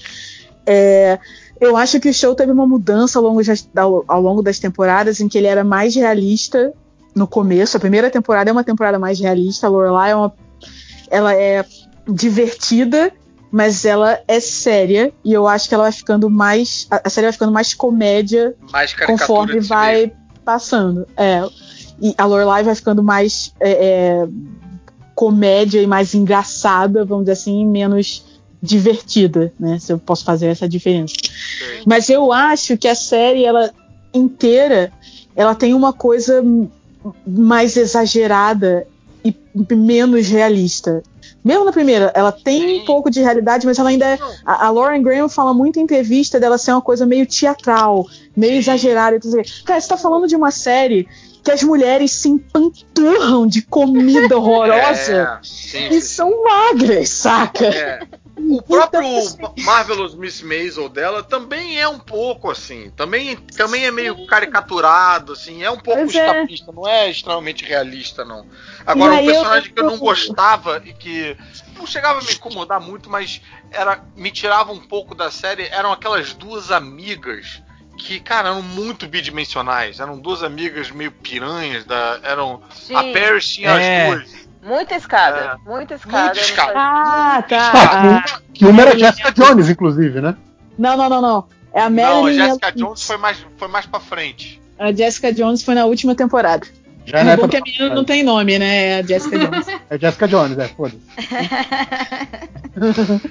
É, 0.65 1.19
eu 1.59 1.75
acho 1.77 1.99
que 1.99 2.09
o 2.09 2.13
show 2.13 2.35
teve 2.35 2.51
uma 2.51 2.65
mudança 2.67 3.19
ao 3.19 3.23
longo, 3.25 3.43
das- 3.43 3.67
ao, 3.75 4.21
longo 4.21 4.41
das 4.41 4.59
temporadas, 4.59 5.19
em 5.19 5.27
que 5.27 5.37
ele 5.37 5.47
era 5.47 5.63
mais 5.63 5.95
realista 5.95 6.73
no 7.15 7.27
começo. 7.27 7.77
A 7.77 7.79
primeira 7.79 8.09
temporada 8.09 8.49
é 8.49 8.53
uma 8.53 8.63
temporada 8.63 8.97
mais 8.97 9.19
realista, 9.19 9.67
a 9.67 9.69
Lorelai 9.69 10.11
é 10.11 10.15
uma, 10.15 10.33
ela 11.09 11.33
é 11.33 11.65
divertida, 12.07 13.11
mas 13.51 13.85
ela 13.85 14.19
é 14.27 14.39
séria, 14.39 15.13
e 15.23 15.31
eu 15.31 15.47
acho 15.47 15.69
que 15.69 15.75
ela 15.75 15.83
vai 15.83 15.91
ficando 15.91 16.27
mais. 16.29 16.87
A, 16.89 17.07
série 17.09 17.27
vai 17.27 17.33
ficando 17.33 17.51
mais 17.51 17.73
comédia 17.73 18.55
Mais 18.71 18.93
conforme 18.93 19.61
si 19.61 19.67
vai. 19.67 20.11
Passando. 20.43 21.07
É. 21.17 21.43
E 22.01 22.13
a 22.17 22.25
Lorelai 22.25 22.63
vai 22.63 22.75
ficando 22.75 23.01
mais 23.01 23.53
é, 23.59 23.71
é, 23.71 24.27
comédia 25.15 25.81
e 25.81 25.87
mais 25.87 26.13
engraçada, 26.13 27.05
vamos 27.05 27.25
dizer 27.25 27.33
assim, 27.33 27.65
menos 27.65 28.25
divertida, 28.61 29.53
né? 29.59 29.77
Se 29.79 29.91
eu 29.91 29.99
posso 29.99 30.23
fazer 30.23 30.47
essa 30.47 30.67
diferença. 30.67 31.13
Sei. 31.19 31.81
Mas 31.85 32.09
eu 32.09 32.31
acho 32.31 32.77
que 32.77 32.87
a 32.87 32.95
série, 32.95 33.43
ela 33.43 33.71
inteira, 34.13 34.91
ela 35.35 35.53
tem 35.55 35.73
uma 35.73 35.91
coisa 35.91 36.43
mais 37.27 37.75
exagerada 37.75 38.87
e 39.23 39.35
menos 39.73 40.27
realista. 40.27 41.03
Mesmo 41.43 41.65
na 41.65 41.71
primeira, 41.71 42.11
ela 42.15 42.31
tem 42.31 42.81
um 42.81 42.85
pouco 42.85 43.09
de 43.09 43.19
realidade, 43.21 43.65
mas 43.65 43.77
ela 43.77 43.89
ainda 43.89 44.05
é. 44.05 44.19
A, 44.45 44.67
a 44.67 44.69
Lauren 44.69 45.01
Graham 45.01 45.27
fala 45.27 45.53
muito 45.53 45.77
em 45.79 45.83
entrevista 45.83 46.39
dela 46.39 46.57
ser 46.57 46.71
uma 46.71 46.81
coisa 46.81 47.05
meio 47.05 47.25
teatral, 47.25 48.07
meio 48.35 48.53
exagerada. 48.53 49.19
Cara, 49.65 49.81
você 49.81 49.87
tá 49.87 49.97
falando 49.97 50.27
de 50.27 50.35
uma 50.35 50.51
série 50.51 51.07
que 51.43 51.51
as 51.51 51.61
mulheres 51.61 52.11
se 52.11 52.29
empanturram 52.29 53.45
de 53.45 53.61
comida 53.61 54.35
horrorosa 54.37 55.11
É, 55.11 55.39
sim, 55.43 55.87
e 55.89 55.93
sim, 55.95 56.01
são 56.01 56.43
magras, 56.43 57.09
saca? 57.09 57.65
É. 57.65 57.99
O 58.35 58.61
próprio 58.61 59.03
Marvelous 59.63 60.15
Miss 60.15 60.41
Maisel 60.41 60.89
dela 60.89 61.21
também 61.23 61.79
é 61.79 61.87
um 61.87 61.99
pouco 61.99 62.49
assim, 62.49 62.89
também, 62.95 63.35
também 63.35 63.85
é 63.85 63.91
meio 63.91 64.25
caricaturado, 64.25 65.33
assim, 65.33 65.63
é 65.63 65.69
um 65.69 65.77
pouco 65.79 66.01
Pois 66.01 66.15
é. 66.15 66.25
escapista, 66.25 66.71
não 66.71 66.87
é 66.87 67.09
extremamente 67.11 67.63
realista, 67.63 68.25
não. 68.25 68.47
Agora, 68.85 69.13
um 69.13 69.17
aí 69.17 69.27
eu- 69.27 69.33
personagem 69.33 69.71
que 69.73 69.79
eu 69.79 69.85
não 69.85 69.97
gostava 69.99 70.81
e 70.83 70.93
que 70.93 71.37
não 71.77 71.85
chegava 71.85 72.19
a 72.19 72.23
me 72.23 72.33
incomodar 72.33 72.81
muito, 72.81 73.09
mas 73.09 73.39
era 73.71 74.03
me 74.15 74.31
tirava 74.31 74.71
um 74.71 74.79
pouco 74.79 75.13
da 75.13 75.29
série, 75.29 75.67
eram 75.67 75.91
aquelas 75.91 76.33
duas 76.33 76.71
amigas 76.71 77.61
que, 77.97 78.19
cara, 78.19 78.49
eram 78.49 78.63
muito 78.63 79.07
bidimensionais, 79.07 79.99
eram 79.99 80.17
duas 80.19 80.41
amigas 80.41 80.89
meio 80.89 81.11
piranhas, 81.11 81.85
da, 81.85 82.19
eram 82.23 82.61
Sim, 82.73 82.95
a 82.95 83.03
Paris 83.13 83.47
tinha 83.47 83.69
É. 83.79 84.09
as 84.11 84.15
duas. 84.31 84.42
Muita 84.63 84.95
escada. 84.95 85.57
Muita 85.65 85.95
escada. 85.95 86.25
Muita 86.25 86.39
escada. 86.41 86.73
Ah, 86.75 87.43
tá. 87.47 87.71
Ah, 87.73 88.23
Ah, 88.25 88.41
Que 88.53 88.65
uma 88.65 88.81
era 88.81 88.97
Jessica 88.97 89.31
Jones, 89.31 89.69
inclusive, 89.69 90.21
né? 90.21 90.35
Não, 90.77 90.97
não, 90.97 91.09
não, 91.09 91.21
não. 91.21 91.47
É 91.73 91.81
a 91.81 91.89
Não, 91.89 92.25
a. 92.25 92.33
Jessica 92.33 92.69
e 92.69 92.79
Jones 92.79 93.03
foi 93.03 93.17
mais, 93.17 93.45
foi 93.57 93.67
mais 93.67 93.85
pra 93.85 93.99
frente. 93.99 94.61
A 94.79 94.91
Jessica 94.91 95.31
Jones 95.33 95.63
foi 95.63 95.75
na 95.75 95.85
última 95.85 96.15
temporada. 96.15 96.65
Já 97.05 97.19
É 97.19 97.23
na 97.23 97.35
bom 97.35 97.43
época 97.43 97.49
que 97.49 97.57
a 97.57 97.61
menina 97.61 97.93
não 97.95 98.05
tem 98.05 98.23
nome, 98.23 98.57
né? 98.57 98.87
É 98.89 98.99
a 98.99 99.03
Jessica 99.03 99.37
Jones. 99.37 99.67
É 99.89 99.99
Jessica 99.99 100.27
Jones, 100.27 100.57
é, 100.57 100.67
foda-se. 100.69 100.99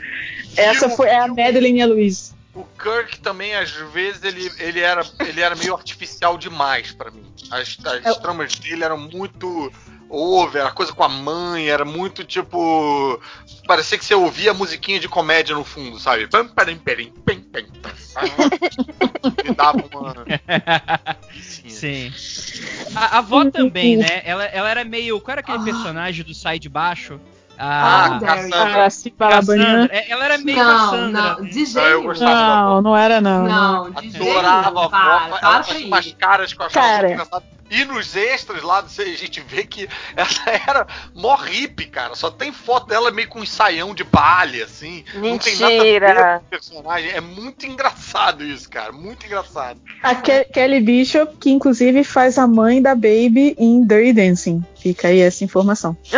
Essa 0.56 0.88
foi 0.90 1.08
é 1.08 1.18
a 1.18 1.28
Madeline 1.28 1.78
e 1.78 1.82
a 1.82 1.86
Louise. 1.86 2.32
O 2.54 2.64
Kirk 2.78 3.20
também, 3.20 3.54
às 3.54 3.70
vezes, 3.94 4.22
ele, 4.24 4.50
ele, 4.58 4.80
era, 4.80 5.02
ele 5.20 5.40
era 5.40 5.54
meio 5.56 5.74
artificial 5.74 6.36
demais 6.36 6.92
pra 6.92 7.10
mim. 7.10 7.24
As, 7.50 7.78
as 7.84 8.04
É. 8.04 8.14
tramas 8.20 8.54
dele 8.56 8.84
eram 8.84 8.98
muito 8.98 9.72
over, 10.12 10.66
a 10.66 10.70
coisa 10.70 10.92
com 10.92 11.02
a 11.02 11.08
mãe 11.08 11.68
era 11.68 11.84
muito 11.84 12.22
tipo. 12.22 13.20
Parecia 13.66 13.96
que 13.96 14.04
você 14.04 14.14
ouvia 14.14 14.50
a 14.50 14.54
musiquinha 14.54 15.00
de 15.00 15.08
comédia 15.08 15.54
no 15.54 15.64
fundo, 15.64 15.98
sabe? 15.98 16.28
Pam, 16.28 16.46
parim, 16.48 16.76
perim, 16.76 17.12
pem, 17.24 17.40
pam. 17.40 17.62
Me 19.44 19.54
dava 19.56 19.82
uma. 19.90 20.24
Sim. 21.40 21.70
Sim. 21.70 22.12
A, 22.94 23.16
a 23.16 23.18
avó 23.18 23.44
também, 23.50 23.96
né? 23.96 24.22
Ela, 24.24 24.44
ela 24.44 24.70
era 24.70 24.84
meio. 24.84 25.20
Qual 25.20 25.32
era 25.32 25.40
aquele 25.40 25.64
personagem 25.64 26.24
do 26.24 26.34
Sai 26.34 26.58
de 26.58 26.68
Baixo? 26.68 27.18
Ah, 27.58 28.16
A, 28.16 28.20
Cassandra. 28.20 28.84
Ah, 28.86 28.90
se 28.90 29.10
Balabania. 29.10 29.64
Cassandra. 29.64 29.96
É, 29.96 30.10
Ela 30.10 30.24
era 30.24 30.38
meio 30.38 30.58
Não, 30.58 30.64
Cassandra. 30.90 31.22
não, 31.22 31.44
de 31.44 31.62
Ah, 31.62 31.64
jeito. 31.66 32.20
Não, 32.24 32.82
não 32.82 32.96
era 32.96 33.20
não. 33.20 33.42
Não, 33.46 33.90
de 33.90 34.10
jeito 34.10 34.22
Adorava 34.38 34.80
a 34.80 34.84
avó. 34.84 35.36
Ela 35.40 35.62
fazia 35.64 35.86
umas 35.86 36.06
ir. 36.06 36.14
caras 36.14 36.52
eu 36.58 36.66
achava 36.66 36.86
Cara. 36.86 37.42
E 37.74 37.86
nos 37.86 38.14
extras 38.14 38.62
lá, 38.62 38.80
a 38.80 39.02
gente 39.16 39.40
vê 39.40 39.64
que 39.64 39.88
ela 40.14 40.28
era 40.68 40.86
mó 41.14 41.34
hippie, 41.36 41.86
cara. 41.86 42.14
Só 42.14 42.30
tem 42.30 42.52
foto 42.52 42.86
dela 42.88 43.10
meio 43.10 43.28
com 43.30 43.40
um 43.40 43.46
saião 43.46 43.94
de 43.94 44.04
palha, 44.04 44.64
assim. 44.66 45.02
Não 45.14 45.38
tem 45.38 45.54
nada 45.56 45.66
a 45.66 45.68
ver 45.68 45.82
Mentira. 45.84 46.38
com 46.40 46.44
personagem. 46.50 47.10
É 47.12 47.20
muito 47.22 47.64
engraçado 47.64 48.44
isso, 48.44 48.68
cara. 48.68 48.92
Muito 48.92 49.24
engraçado. 49.24 49.80
A 50.02 50.14
Ke- 50.14 50.44
Kelly 50.52 50.80
Bishop, 50.80 51.34
que 51.38 51.48
inclusive 51.50 52.04
faz 52.04 52.36
a 52.36 52.46
mãe 52.46 52.82
da 52.82 52.94
Baby 52.94 53.56
em 53.58 53.82
Dirty 53.86 54.12
Dancing. 54.12 54.62
Fica 54.78 55.08
aí 55.08 55.20
essa 55.20 55.42
informação. 55.42 55.96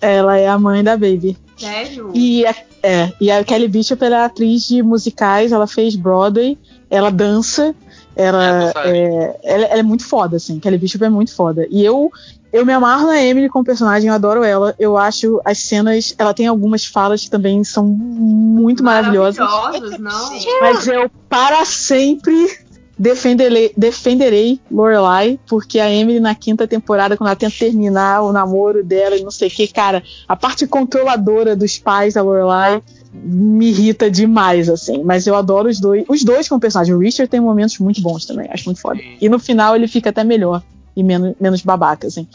Ela 0.00 0.38
é 0.38 0.48
a 0.48 0.58
mãe 0.58 0.82
da 0.82 0.96
Baby. 0.96 1.36
Sério? 1.56 2.10
E 2.14 2.46
a, 2.46 2.54
é, 2.82 3.12
e 3.20 3.30
a 3.30 3.42
Kelly 3.42 3.68
Bishop 3.68 4.02
é 4.04 4.14
atriz 4.14 4.68
de 4.68 4.82
musicais, 4.82 5.50
ela 5.50 5.66
fez 5.66 5.96
Broadway, 5.96 6.56
ela 6.88 7.10
dança, 7.10 7.74
ela 8.14 8.72
É, 8.84 8.90
é, 8.90 9.40
ela, 9.42 9.64
ela 9.64 9.80
é 9.80 9.82
muito 9.82 10.06
foda, 10.06 10.36
assim. 10.36 10.58
Kelly 10.58 10.78
Bishop 10.78 11.04
é 11.04 11.08
muito 11.08 11.34
foda. 11.34 11.66
E 11.70 11.84
eu 11.84 12.10
eu 12.52 12.64
me 12.64 12.72
amarro 12.72 13.06
na 13.06 13.22
Emily 13.22 13.48
como 13.48 13.64
personagem, 13.64 14.08
eu 14.08 14.14
adoro 14.14 14.42
ela. 14.42 14.74
Eu 14.78 14.96
acho 14.96 15.40
as 15.44 15.58
cenas, 15.58 16.14
ela 16.18 16.32
tem 16.32 16.46
algumas 16.46 16.84
falas 16.84 17.22
que 17.22 17.30
também 17.30 17.62
são 17.62 17.84
muito 17.84 18.82
maravilhosas. 18.82 19.38
Maravilhosos, 19.38 19.98
não. 19.98 20.60
Mas 20.62 20.88
eu 20.88 21.10
para 21.28 21.64
sempre 21.66 22.58
defenderei, 22.98 23.72
defenderei 23.76 24.60
Lorelai, 24.70 25.38
porque 25.46 25.78
a 25.78 25.90
Emily 25.90 26.20
na 26.20 26.34
quinta 26.34 26.66
temporada, 26.66 27.16
quando 27.16 27.28
ela 27.28 27.36
tenta 27.36 27.54
terminar 27.56 28.22
o 28.22 28.32
namoro 28.32 28.84
dela 28.84 29.16
e 29.16 29.22
não 29.22 29.30
sei 29.30 29.48
o 29.48 29.50
que, 29.50 29.68
cara, 29.68 30.02
a 30.26 30.34
parte 30.34 30.66
controladora 30.66 31.54
dos 31.54 31.78
pais 31.78 32.14
da 32.14 32.22
Lorelai 32.22 32.82
me 33.12 33.68
irrita 33.68 34.10
demais, 34.10 34.68
assim. 34.68 35.02
Mas 35.02 35.26
eu 35.26 35.34
adoro 35.34 35.68
os 35.68 35.80
dois. 35.80 36.04
Os 36.08 36.22
dois 36.22 36.48
como 36.48 36.60
personagem. 36.60 36.94
O 36.94 36.98
Richard 36.98 37.30
tem 37.30 37.40
momentos 37.40 37.78
muito 37.78 38.02
bons 38.02 38.26
também, 38.26 38.48
acho 38.50 38.66
muito 38.66 38.80
foda. 38.80 38.98
Sim. 38.98 39.16
E 39.20 39.28
no 39.28 39.38
final 39.38 39.74
ele 39.74 39.88
fica 39.88 40.10
até 40.10 40.22
melhor 40.24 40.62
e 40.94 41.02
menos, 41.02 41.34
menos 41.40 41.62
babaca, 41.62 42.06
assim. 42.08 42.26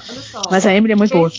Mas 0.49 0.65
a 0.65 0.73
Emily 0.73 0.94
é 0.94 0.95
muito 0.95 1.14
boa. 1.14 1.31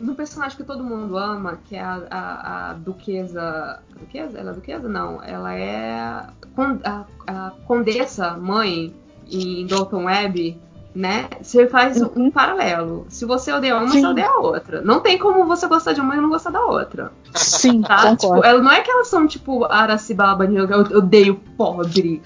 No 0.00 0.14
personagem 0.14 0.56
que 0.56 0.64
todo 0.64 0.82
mundo 0.82 1.16
ama, 1.16 1.58
que 1.64 1.76
é 1.76 1.82
a, 1.82 2.02
a, 2.10 2.70
a 2.70 2.72
duquesa. 2.74 3.80
Duquesa? 3.98 4.38
Ela 4.38 4.50
é 4.50 4.54
duquesa? 4.54 4.88
Não. 4.88 5.22
Ela 5.22 5.54
é 5.54 6.00
a, 6.00 7.04
a, 7.26 7.50
condessa 7.66 8.30
mãe 8.36 8.94
em 9.30 9.66
Dalton 9.66 10.04
Web, 10.04 10.58
né? 10.94 11.28
Você 11.42 11.68
faz 11.68 12.00
um, 12.00 12.10
um 12.16 12.30
paralelo. 12.30 13.06
Se 13.10 13.24
você 13.24 13.52
odeia 13.52 13.76
uma, 13.76 13.84
Uhum. 13.84 13.90
Sim. 13.90 14.00
você 14.00 14.06
odeia 14.06 14.28
a 14.30 14.38
outra. 14.40 14.80
Não 14.80 15.00
tem 15.00 15.18
como 15.18 15.44
você 15.44 15.66
gostar 15.68 15.92
de 15.92 16.00
uma 16.00 16.16
e 16.16 16.20
não 16.20 16.30
gostar 16.30 16.50
da 16.50 16.64
outra. 16.64 17.12
Sim, 17.34 17.82
Tá? 17.82 18.16
Tipo, 18.16 18.44
ela, 18.44 18.60
não 18.62 18.72
é 18.72 18.80
que 18.80 18.90
elas 18.90 19.08
são 19.08 19.26
tipo 19.26 19.64
Aracibaba, 19.66 20.46
eu 20.46 20.66
odeio 20.96 21.36
pobre. 21.56 22.22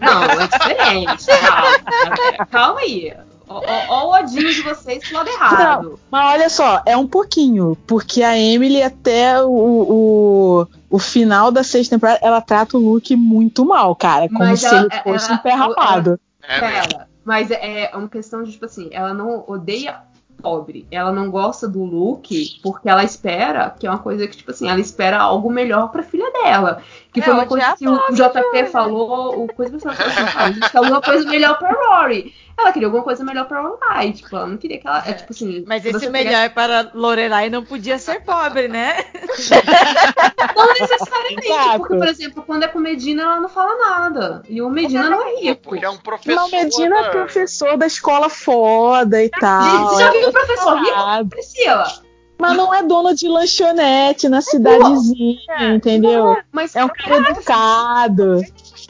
Não, 0.00 0.22
é 0.24 0.46
diferente. 0.48 1.26
Calma, 1.26 2.46
calma 2.50 2.80
aí. 2.80 3.14
Ó, 3.48 4.06
o 4.06 4.14
odinho 4.20 4.52
de 4.52 4.62
vocês 4.62 5.06
pro 5.08 5.18
lado 5.18 5.28
errado. 5.28 6.00
Mas 6.10 6.34
olha 6.34 6.48
só, 6.50 6.82
é 6.84 6.96
um 6.96 7.06
pouquinho, 7.06 7.76
porque 7.86 8.22
a 8.22 8.36
Emily 8.36 8.82
até 8.82 9.40
o, 9.42 9.48
o, 9.50 10.66
o 10.90 10.98
final 10.98 11.50
da 11.52 11.62
sexta 11.62 11.94
temporada, 11.96 12.18
ela 12.22 12.40
trata 12.40 12.76
o 12.76 12.80
Luke 12.80 13.14
muito 13.14 13.64
mal, 13.64 13.94
cara. 13.94 14.26
Como 14.28 14.40
Mas 14.40 14.60
se 14.60 14.66
ela- 14.66 14.88
ele 14.92 15.02
fosse 15.02 15.26
ela- 15.26 15.34
um 15.34 15.38
pé 15.42 15.52
rapado. 15.52 16.20
É 16.42 16.60
mesmo. 16.60 16.88
Pera, 16.88 17.08
mas 17.24 17.50
é 17.50 17.90
uma 17.94 18.08
questão 18.08 18.42
de, 18.42 18.52
tipo 18.52 18.64
assim, 18.64 18.88
ela 18.92 19.12
não 19.14 19.44
odeia 19.46 20.00
pobre. 20.42 20.86
Ela 20.90 21.10
não 21.12 21.30
gosta 21.30 21.66
do 21.66 21.82
Luke 21.82 22.60
porque 22.62 22.88
ela 22.88 23.02
espera, 23.02 23.70
que 23.70 23.86
é 23.86 23.90
uma 23.90 23.98
coisa 23.98 24.28
que, 24.28 24.36
tipo 24.36 24.50
assim, 24.50 24.68
ela 24.68 24.78
espera 24.78 25.18
algo 25.18 25.50
melhor 25.50 25.90
pra 25.90 26.02
filha 26.02 26.30
dela. 26.30 26.82
Que 27.12 27.20
É, 27.20 27.22
foi 27.22 27.32
uma 27.32 27.46
coisa 27.46 27.66
é 27.68 27.74
que 27.76 27.88
o 27.88 27.96
JP 28.12 28.42
Júlia? 28.42 28.66
falou, 28.66 29.44
o 29.44 29.52
coisa 29.54 29.72
que 29.76 29.82
você 29.82 29.90
falou 29.92 30.32
a 30.36 30.50
gente 30.52 30.70
quer 30.70 30.78
alguma 30.78 31.00
coisa 31.00 31.28
melhor 31.28 31.58
pra 31.58 31.72
Rory. 31.72 32.34
Ela 32.58 32.72
queria 32.72 32.88
alguma 32.88 33.04
coisa 33.04 33.22
melhor 33.22 33.46
pra 33.46 33.60
Lorelai, 33.60 34.12
tipo, 34.12 34.34
ela 34.34 34.46
não 34.46 34.56
queria 34.56 34.78
que 34.78 34.86
ela, 34.86 35.02
é, 35.06 35.12
tipo 35.12 35.30
assim... 35.32 35.62
Mas 35.66 35.82
se 35.82 35.90
esse 35.90 36.08
melhor 36.08 36.48
para 36.50 36.90
Lorelai 36.94 37.50
não 37.50 37.62
podia 37.62 37.98
ser 37.98 38.22
pobre, 38.22 38.66
né? 38.66 38.96
Não 40.56 40.66
necessariamente, 40.68 41.46
Exato. 41.46 41.78
porque, 41.78 41.96
por 41.96 42.08
exemplo, 42.08 42.42
quando 42.46 42.62
é 42.62 42.68
com 42.68 42.78
Medina, 42.78 43.22
ela 43.22 43.40
não 43.40 43.48
fala 43.48 43.76
nada. 43.76 44.42
E 44.48 44.62
o 44.62 44.70
Medina 44.70 45.10
não 45.10 45.22
é 45.22 45.40
rico. 45.40 45.62
Porque 45.70 45.84
é 45.84 45.90
um 45.90 45.98
professor. 45.98 46.34
Não, 46.34 46.50
Medina 46.50 46.98
é 46.98 47.02
da- 47.02 47.10
professor 47.10 47.76
da 47.76 47.86
escola 47.86 48.28
foda 48.30 49.22
e 49.22 49.28
tal. 49.28 49.88
Você 49.88 50.02
já 50.02 50.10
viu 50.10 50.22
é 50.22 50.28
o 50.28 50.32
professor 50.32 50.78
rico? 50.78 51.28
Priscila. 51.28 51.84
Mas 52.38 52.56
não 52.56 52.72
é 52.74 52.82
dono 52.82 53.14
de 53.14 53.28
lanchonete 53.28 54.28
na 54.28 54.40
cidadezinha, 54.42 55.74
entendeu? 55.74 56.36
Mas 56.52 56.76
É 56.76 56.84
um 56.84 56.88
cara 56.88 57.16
educado, 57.30 58.40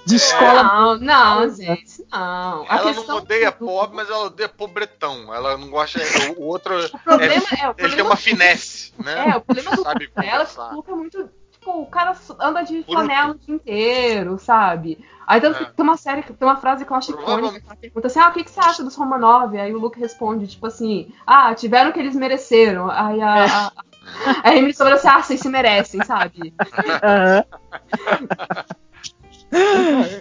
de 0.07 0.15
escola. 0.17 0.63
Não, 0.63 0.99
não, 0.99 1.49
gente, 1.51 2.05
não. 2.11 2.65
A 2.69 2.79
Ela 2.79 2.93
não 2.93 3.17
odeia 3.17 3.51
do- 3.51 3.59
pobre, 3.67 3.97
mas 3.97 4.09
ela 4.09 4.25
odeia 4.27 4.49
pobretão. 4.49 5.35
Ela 5.35 5.59
não 5.59 5.69
gosta. 5.69 5.99
O, 6.39 6.45
outro. 6.45 6.75
O 6.87 6.99
problema 7.01 7.45
é, 7.61 7.69
o 7.69 7.75
Ele 7.77 7.97
tem 7.97 8.05
uma 8.05 8.17
finesse, 8.17 8.95
né? 9.03 9.31
é, 9.31 9.37
o 9.37 9.41
problema 9.41 9.75
do 9.77 9.83
Sabe 9.83 10.05
é 10.05 10.07
que 10.07 10.13
o 10.13 10.23
conversar. 10.23 10.73
Luke 10.73 10.91
é 10.91 10.95
muito. 10.95 11.29
Tipo, 11.51 11.81
o 11.83 11.87
cara 11.87 12.17
anda 12.41 12.63
de 12.63 12.75
Bruto. 12.75 12.93
flanela 12.93 13.33
o 13.33 13.39
dia 13.39 13.55
inteiro, 13.55 14.39
sabe? 14.39 15.05
Aí 15.27 15.41
tanto 15.41 15.61
É. 15.61 15.67
tem 15.67 15.83
uma 15.85 15.97
série, 15.97 16.23
tem 16.23 16.37
uma 16.47 16.57
frase 16.59 16.85
que 16.85 16.93
eu 16.93 16.97
acho 16.97 17.11
icônica, 17.11 17.59
que 17.61 17.67
ela 17.67 17.75
pergunta 17.77 18.07
assim, 18.07 18.21
ah, 18.21 18.29
o 18.29 18.33
que, 18.33 18.45
que 18.45 18.51
você 18.53 18.61
acha 18.61 18.85
dos 18.85 18.95
Romanov? 18.95 19.57
Aí 19.59 19.75
o 19.75 19.79
Luke 19.81 19.99
responde, 19.99 20.47
tipo 20.47 20.65
assim, 20.69 21.13
ah, 21.27 21.53
tiveram 21.57 21.91
o 21.91 21.93
que 21.93 21.99
eles 21.99 22.15
mereceram. 22.15 22.89
Aí 22.89 23.21
a, 23.21 23.45
a, 23.45 23.73
a 24.45 24.55
Emily 24.55 24.73
sobre 24.75 24.93
assim, 24.93 25.09
ah, 25.09 25.21
vocês 25.21 25.41
se 25.41 25.49
merecem, 25.49 26.05
sabe? 26.05 26.55
Aham. 27.03 27.45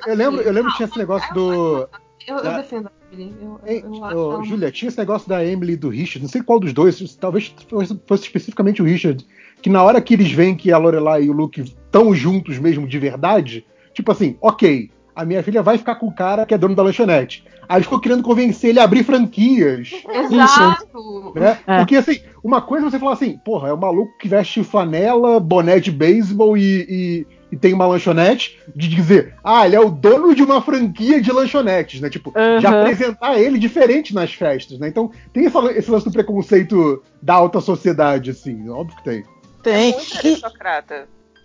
Eu 0.07 0.15
lembro, 0.15 0.41
eu 0.41 0.52
lembro 0.52 0.72
que 0.72 0.77
tinha 0.77 0.88
esse 0.88 0.97
negócio 0.97 1.34
do. 1.34 1.88
Eu, 2.27 2.38
eu 2.38 2.53
defendo 2.53 2.88
a 2.88 3.14
Emily. 3.14 3.35
Eu, 3.41 3.60
eu, 3.65 4.11
eu 4.11 4.43
Júlia, 4.43 4.72
tinha 4.72 4.89
esse 4.89 4.97
negócio 4.97 5.30
da 5.30 5.45
Emily 5.45 5.73
e 5.73 5.77
do 5.77 5.89
Richard, 5.89 6.23
não 6.23 6.30
sei 6.30 6.41
qual 6.41 6.60
dos 6.60 6.73
dois, 6.73 7.15
talvez 7.15 7.53
fosse, 7.68 7.99
fosse 8.07 8.23
especificamente 8.23 8.81
o 8.81 8.85
Richard, 8.85 9.26
que 9.61 9.69
na 9.69 9.84
hora 9.84 10.02
que 10.02 10.14
eles 10.14 10.31
veem 10.31 10.56
que 10.56 10.72
a 10.72 10.77
Lorelai 10.77 11.23
e 11.23 11.30
o 11.30 11.34
Luke 11.34 11.61
estão 11.61 12.14
juntos 12.15 12.57
mesmo 12.57 12.88
de 12.88 12.97
verdade, 12.97 13.65
tipo 13.93 14.11
assim, 14.11 14.38
ok, 14.41 14.89
a 15.15 15.23
minha 15.23 15.41
filha 15.41 15.64
vai 15.64 15.77
ficar 15.77 15.95
com 15.95 16.07
o 16.07 16.14
cara 16.14 16.45
que 16.45 16.53
é 16.53 16.57
dono 16.57 16.76
da 16.76 16.84
lanchonete. 16.84 17.43
Aí 17.68 17.81
ficou 17.81 17.99
querendo 17.99 18.22
convencer 18.22 18.72
ele 18.72 18.80
a 18.80 18.84
abrir 18.84 19.03
franquias. 19.03 19.91
Exato! 20.10 21.34
Né? 21.35 21.57
É. 21.65 21.77
Porque 21.77 21.95
assim, 21.95 22.19
uma 22.43 22.61
coisa 22.61 22.85
é 22.85 22.89
você 22.89 22.99
falar 22.99 23.14
assim, 23.14 23.38
porra, 23.38 23.69
é 23.69 23.73
um 23.73 23.77
maluco 23.77 24.18
que 24.19 24.27
veste 24.27 24.64
flanela, 24.64 25.39
boné 25.39 25.80
de 25.80 25.91
beisebol 25.91 26.57
e, 26.57 26.85
e, 26.89 27.27
e 27.56 27.57
tem 27.57 27.73
uma 27.73 27.88
lanchonete, 27.88 28.60
de 28.76 28.88
dizer, 28.90 29.34
ah, 29.44 29.65
ele 29.65 29.76
é 29.76 29.80
o 29.80 29.90
dono 29.90 30.36
de 30.36 30.44
uma 30.44 30.61
franquia 30.61 31.22
de 31.22 31.32
lanchonetes, 31.32 32.02
né? 32.02 32.10
Tipo, 32.10 32.32
de 32.32 32.65
Aham. 32.68 32.82
apresentar 32.82 33.40
ele 33.40 33.57
diferente 33.57 34.14
nas 34.14 34.34
festas, 34.34 34.77
né? 34.77 34.90
Então 34.90 35.10
tem 35.32 35.45
essa- 35.45 35.72
esse 35.72 35.90
lance 35.90 36.06
do 36.06 36.11
preconceito 36.11 37.02
da 37.22 37.34
alta 37.36 37.61
sociedade, 37.61 38.32
assim, 38.32 38.69
óbvio 38.69 38.98
que 38.98 39.03
tem. 39.03 39.23
Tem. 39.64 39.91
Muito 39.94 40.22
E. 40.23 40.41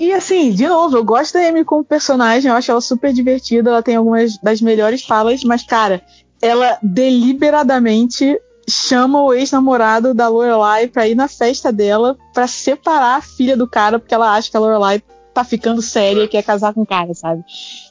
E 0.00 0.12
assim, 0.12 0.50
de 0.52 0.66
novo, 0.66 0.96
eu 0.96 1.04
gosto 1.04 1.34
da 1.34 1.46
Amy 1.46 1.64
como 1.64 1.84
personagem, 1.84 2.50
eu 2.50 2.56
acho 2.56 2.70
ela 2.70 2.80
super 2.80 3.12
divertida, 3.12 3.70
ela 3.70 3.82
tem 3.82 3.96
algumas 3.96 4.38
das 4.38 4.60
melhores 4.60 5.04
falas, 5.04 5.44
mas, 5.44 5.62
cara, 5.62 6.00
ela 6.40 6.78
deliberadamente 6.82 8.38
chama 8.68 9.22
o 9.22 9.32
ex-namorado 9.34 10.14
da 10.14 10.28
Lorelai 10.28 10.86
pra 10.86 11.06
ir 11.08 11.14
na 11.14 11.28
festa 11.28 11.72
dela 11.72 12.16
pra 12.32 12.46
separar 12.46 13.16
a 13.16 13.22
filha 13.22 13.56
do 13.56 13.66
cara, 13.68 13.98
porque 13.98 14.14
ela 14.14 14.34
acha 14.34 14.50
que 14.50 14.56
a 14.56 14.60
Lorelai 14.60 15.02
tá 15.32 15.44
ficando 15.44 15.80
séria 15.82 16.24
e 16.24 16.28
quer 16.28 16.42
casar 16.42 16.74
com 16.74 16.82
o 16.82 16.86
cara, 16.86 17.14
sabe? 17.14 17.44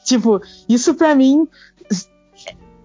Tipo, 0.04 0.40
isso 0.68 0.94
pra 0.94 1.14
mim. 1.14 1.46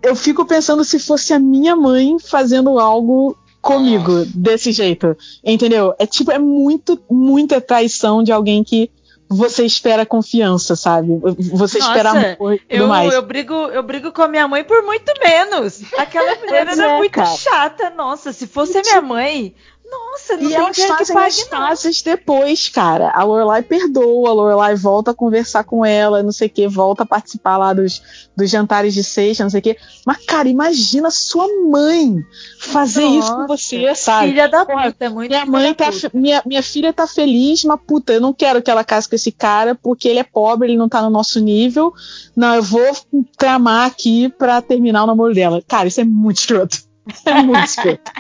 Eu 0.02 0.16
fico 0.16 0.46
pensando 0.46 0.84
se 0.84 1.00
fosse 1.00 1.34
a 1.34 1.40
minha 1.40 1.76
mãe 1.76 2.18
fazendo 2.20 2.78
algo 2.78 3.36
comigo 3.60 4.24
desse 4.36 4.72
jeito. 4.72 5.18
Entendeu? 5.44 5.96
É 5.98 6.06
tipo, 6.06 6.32
é 6.32 6.38
muito, 6.38 7.02
muita 7.10 7.60
traição 7.60 8.22
de 8.22 8.32
alguém 8.32 8.64
que 8.64 8.92
você 9.28 9.66
espera 9.66 10.06
confiança, 10.06 10.76
sabe? 10.76 11.18
Você 11.18 11.80
Nossa, 11.80 11.80
espera 11.80 12.12
amor 12.12 12.54
e 12.54 12.62
Eu, 12.70 12.88
mais. 12.88 13.12
eu, 13.12 13.22
brigo, 13.24 13.54
eu 13.54 13.82
brigo 13.82 14.12
com 14.12 14.22
a 14.22 14.28
minha 14.28 14.48
mãe 14.48 14.64
por 14.64 14.84
muito 14.84 15.12
menos. 15.24 15.82
Aquela 15.98 16.36
mulher 16.46 16.68
era 16.68 16.86
é, 16.92 16.98
muito 16.98 17.14
cara. 17.14 17.28
chata. 17.36 17.90
Nossa, 17.90 18.32
se 18.32 18.46
fosse 18.46 18.78
a 18.78 18.82
minha 18.82 19.02
mãe, 19.02 19.56
Nossa, 19.90 20.36
não 20.38 20.46
E 20.46 20.50
tem 20.50 20.56
elas 20.56 20.78
fazem 20.78 21.18
as 21.18 21.42
fases 21.42 22.02
depois, 22.02 22.70
cara. 22.70 23.12
A 23.12 23.24
Lorelai 23.24 23.62
perdoa, 23.62 24.30
a 24.30 24.34
Lorelai 24.34 24.76
volta 24.76 25.12
a 25.12 25.14
conversar 25.14 25.64
com 25.64 25.86
ela, 25.86 26.24
não 26.24 26.32
sei 26.32 26.48
o 26.48 26.50
que, 26.50 26.68
volta 26.68 27.04
a 27.04 27.06
participar 27.06 27.58
lá 27.58 27.72
dos, 27.72 28.02
dos 28.36 28.50
jantares 28.50 28.94
de 28.94 29.04
sexta, 29.04 29.44
não 29.44 29.50
sei 29.50 29.60
o 29.60 29.64
que. 29.64 29.78
Mas, 30.06 30.26
cara, 30.26 30.50
imagina 30.50 31.12
sua 31.12 31.48
mãe 31.70 32.24
fazer 32.60 33.06
isso 33.06 33.32
com 33.32 33.42
Nossa, 33.42 33.58
você, 33.58 33.94
sabe? 33.94 34.30
Filha 34.30 34.50
da 34.50 34.66
puta, 34.66 35.06
é 35.06 35.10
muito 35.10 35.30
Minha 35.30 35.42
filha 35.42 35.52
mãe 35.52 35.74
tá. 35.74 35.90
Minha, 36.14 36.42
minha 36.46 36.64
filha 36.64 36.92
tá 36.92 37.06
feliz, 37.06 37.64
mas 37.64 37.80
puta, 37.86 38.14
eu 38.14 38.22
não 38.22 38.34
quero 38.34 38.62
que 38.62 38.72
ela 38.72 38.84
case 38.84 39.08
com 39.08 39.16
esse 39.16 39.32
cara 39.32 39.76
porque 39.76 40.08
ele 40.08 40.20
é 40.20 40.24
pobre, 40.24 40.70
ele 40.70 40.78
não 40.78 40.90
tá 40.90 41.02
no 41.02 41.10
nosso 41.12 41.40
nível. 41.40 41.94
Não, 42.36 42.56
eu 42.56 42.64
vou 42.64 42.96
tramar 43.38 43.86
aqui 43.88 44.30
pra 44.30 44.62
terminar 44.62 45.04
o 45.04 45.08
namoro 45.08 45.34
dela. 45.34 45.62
Cara, 45.68 45.88
isso 45.88 46.02
é 46.02 46.04
muito 46.04 46.38
escroto. 46.38 46.85
É 47.26 47.34
muito 47.42 47.66
escroto. 47.66 48.12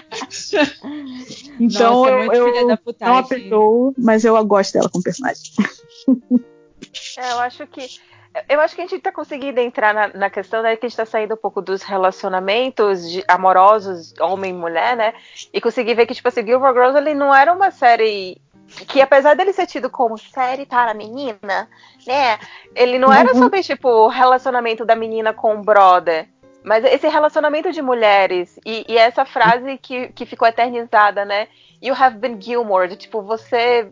então 1.60 1.94
Nossa, 2.06 2.10
é 2.12 2.26
eu, 2.28 2.34
eu 2.34 2.54
da 2.54 2.62
não 2.62 2.72
a 2.74 2.78
putagem. 2.78 3.24
perdoo, 3.28 3.94
mas 3.98 4.24
eu 4.26 4.46
gosto 4.46 4.74
dela 4.74 4.90
como 4.90 5.04
personagem. 5.04 5.44
É, 7.18 7.32
eu 7.32 7.40
acho 7.40 7.66
que. 7.68 7.88
Eu 8.50 8.60
acho 8.60 8.76
que 8.76 8.82
a 8.82 8.86
gente 8.86 9.00
tá 9.00 9.14
conseguindo 9.14 9.62
entrar 9.62 9.94
na, 9.94 10.08
na 10.10 10.30
questão 10.30 10.62
né, 10.62 10.76
que 10.76 10.86
a 10.86 10.90
gente 10.90 10.98
tá 10.98 11.06
saindo 11.06 11.36
um 11.36 11.38
pouco 11.38 11.62
dos 11.62 11.82
relacionamentos 11.84 13.10
de- 13.10 13.24
amorosos, 13.30 14.14
homem 14.20 14.52
e 14.52 14.54
mulher, 14.54 14.98
né? 14.98 15.14
E 15.54 15.62
conseguir 15.62 15.94
ver 15.96 16.06
que, 16.06 16.14
tipo 16.14 16.28
assim, 16.28 16.46
Gilmore 16.46 16.74
Girls 16.74 16.98
ele 16.98 17.14
não 17.14 17.34
era 17.34 17.54
uma 17.54 17.72
série 17.72 18.42
que, 18.90 19.00
apesar 19.00 19.36
dele 19.36 19.54
ser 19.54 19.68
tido 19.68 19.90
como 19.90 20.18
série 20.18 20.66
para 20.66 20.94
menina, 20.94 21.70
né? 22.06 22.38
Ele 22.76 23.00
não 23.00 23.14
era 23.14 23.32
Uhum. 23.34 23.40
sobre, 23.40 23.64
tipo, 23.64 23.88
o 23.88 24.10
relacionamento 24.10 24.84
da 24.84 24.96
menina 24.98 25.32
com 25.34 25.56
o 25.56 25.62
brother. 25.64 26.28
Mas 26.66 26.84
esse 26.84 27.08
relacionamento 27.08 27.72
de 27.72 27.80
mulheres, 27.80 28.60
e, 28.66 28.84
e 28.88 28.98
essa 28.98 29.24
frase 29.24 29.78
que, 29.78 30.08
que 30.10 30.26
ficou 30.26 30.48
eternizada, 30.48 31.24
né? 31.24 31.48
You 31.80 31.94
have 31.94 32.18
been 32.18 32.42
Gilmore, 32.42 32.88
de, 32.88 32.96
tipo, 32.96 33.22
você 33.22 33.88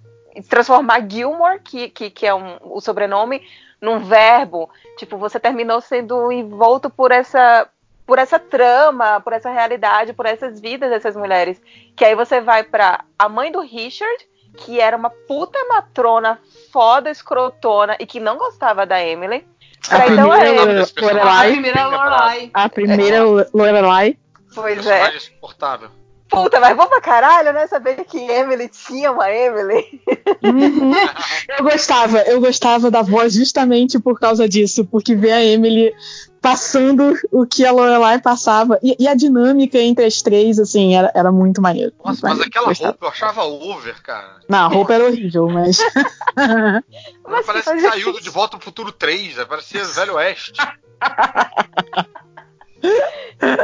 transformar 0.50 1.08
Gilmore, 1.08 1.60
que, 1.60 1.90
que, 1.90 2.10
que 2.10 2.26
é 2.26 2.34
um, 2.34 2.58
o 2.62 2.82
sobrenome, 2.82 3.44
num 3.80 4.00
verbo. 4.00 4.72
Tipo, 4.98 5.18
você 5.18 5.40
terminou 5.40 5.82
sendo 5.82 6.32
envolto 6.32 6.90
por 6.90 7.12
essa 7.12 7.70
por 8.06 8.20
essa 8.20 8.38
trama, 8.38 9.22
por 9.22 9.32
essa 9.32 9.50
realidade, 9.50 10.12
por 10.12 10.26
essas 10.26 10.60
vidas 10.60 10.90
dessas 10.90 11.16
mulheres. 11.16 11.62
Que 11.96 12.04
aí 12.04 12.16
você 12.16 12.42
vai 12.42 12.64
pra 12.64 13.06
a 13.18 13.30
mãe 13.30 13.52
do 13.52 13.62
Richard, 13.62 14.28
que 14.58 14.80
era 14.80 14.98
uma 14.98 15.10
puta 15.10 15.58
matrona 15.70 16.40
foda, 16.72 17.10
escrotona 17.10 17.96
e 18.00 18.06
que 18.06 18.20
não 18.20 18.36
gostava 18.36 18.86
da 18.86 19.02
Emily. 19.02 19.46
A 19.90 19.96
Pra 19.98 20.08
então 20.08 20.30
primeira 20.30 20.72
é, 20.72 20.76
desse 20.80 20.94
A? 20.94 21.02
Lorelai. 21.02 21.52
primeira. 21.52 21.88
Lorelai. 21.88 22.52
A 22.54 22.70
primeira 22.70 23.24
Lorelai. 23.54 24.18
pois 24.54 24.86
é. 24.88 25.16
Insuportável. 25.16 25.90
Puta, 26.30 26.60
mas 26.60 26.76
bom 26.76 26.88
pra 26.88 27.00
caralho, 27.00 27.54
né? 27.54 27.68
Saber 27.68 28.04
que 28.06 28.18
Emily 28.18 28.68
tinha 28.68 29.12
uma 29.12 29.30
Emily. 29.32 30.02
Uhum. 30.44 30.92
Eu 31.60 31.64
gostava, 31.64 32.20
eu 32.24 32.40
gostava 32.40 32.90
da 32.90 33.04
voz 33.04 33.34
justamente 33.34 34.00
por 34.00 34.20
causa 34.20 34.50
disso, 34.50 34.84
porque 34.86 35.14
ver 35.14 35.32
a 35.34 35.44
Emily 35.44 35.94
passando 36.44 37.18
o 37.32 37.48
que 37.48 37.66
a 37.66 37.72
Lorelai 37.72 38.20
passava 38.20 38.78
e, 38.84 38.98
e 39.00 39.08
a 39.08 39.16
dinâmica 39.16 39.78
entre 39.78 40.04
as 40.04 40.22
três, 40.22 40.60
assim, 40.60 40.94
era, 40.94 41.10
era 41.16 41.32
muito 41.32 41.62
maneiro. 41.62 41.94
Nossa, 42.04 42.10
muito 42.10 42.22
mas 42.22 42.32
maneiro. 42.32 42.50
aquela 42.50 42.66
Gostava. 42.68 42.90
roupa 42.90 43.06
eu 43.06 43.10
achava 43.10 43.44
over, 43.46 44.04
cara. 44.04 44.36
Não, 44.50 44.66
a 44.66 44.68
roupa 44.68 44.94
era 44.94 45.06
horrível, 45.06 45.48
mas. 45.48 45.78
Mas 47.26 47.46
parece 47.46 47.72
que 47.72 47.80
saiu 47.80 48.12
do 48.12 48.20
De 48.22 48.30
Volta 48.30 48.58
pro 48.58 48.66
Futuro 48.66 48.92
3, 48.92 49.38
né? 49.38 49.46
parecia 49.46 49.86
Velho 49.86 50.16
Oeste. 50.16 50.54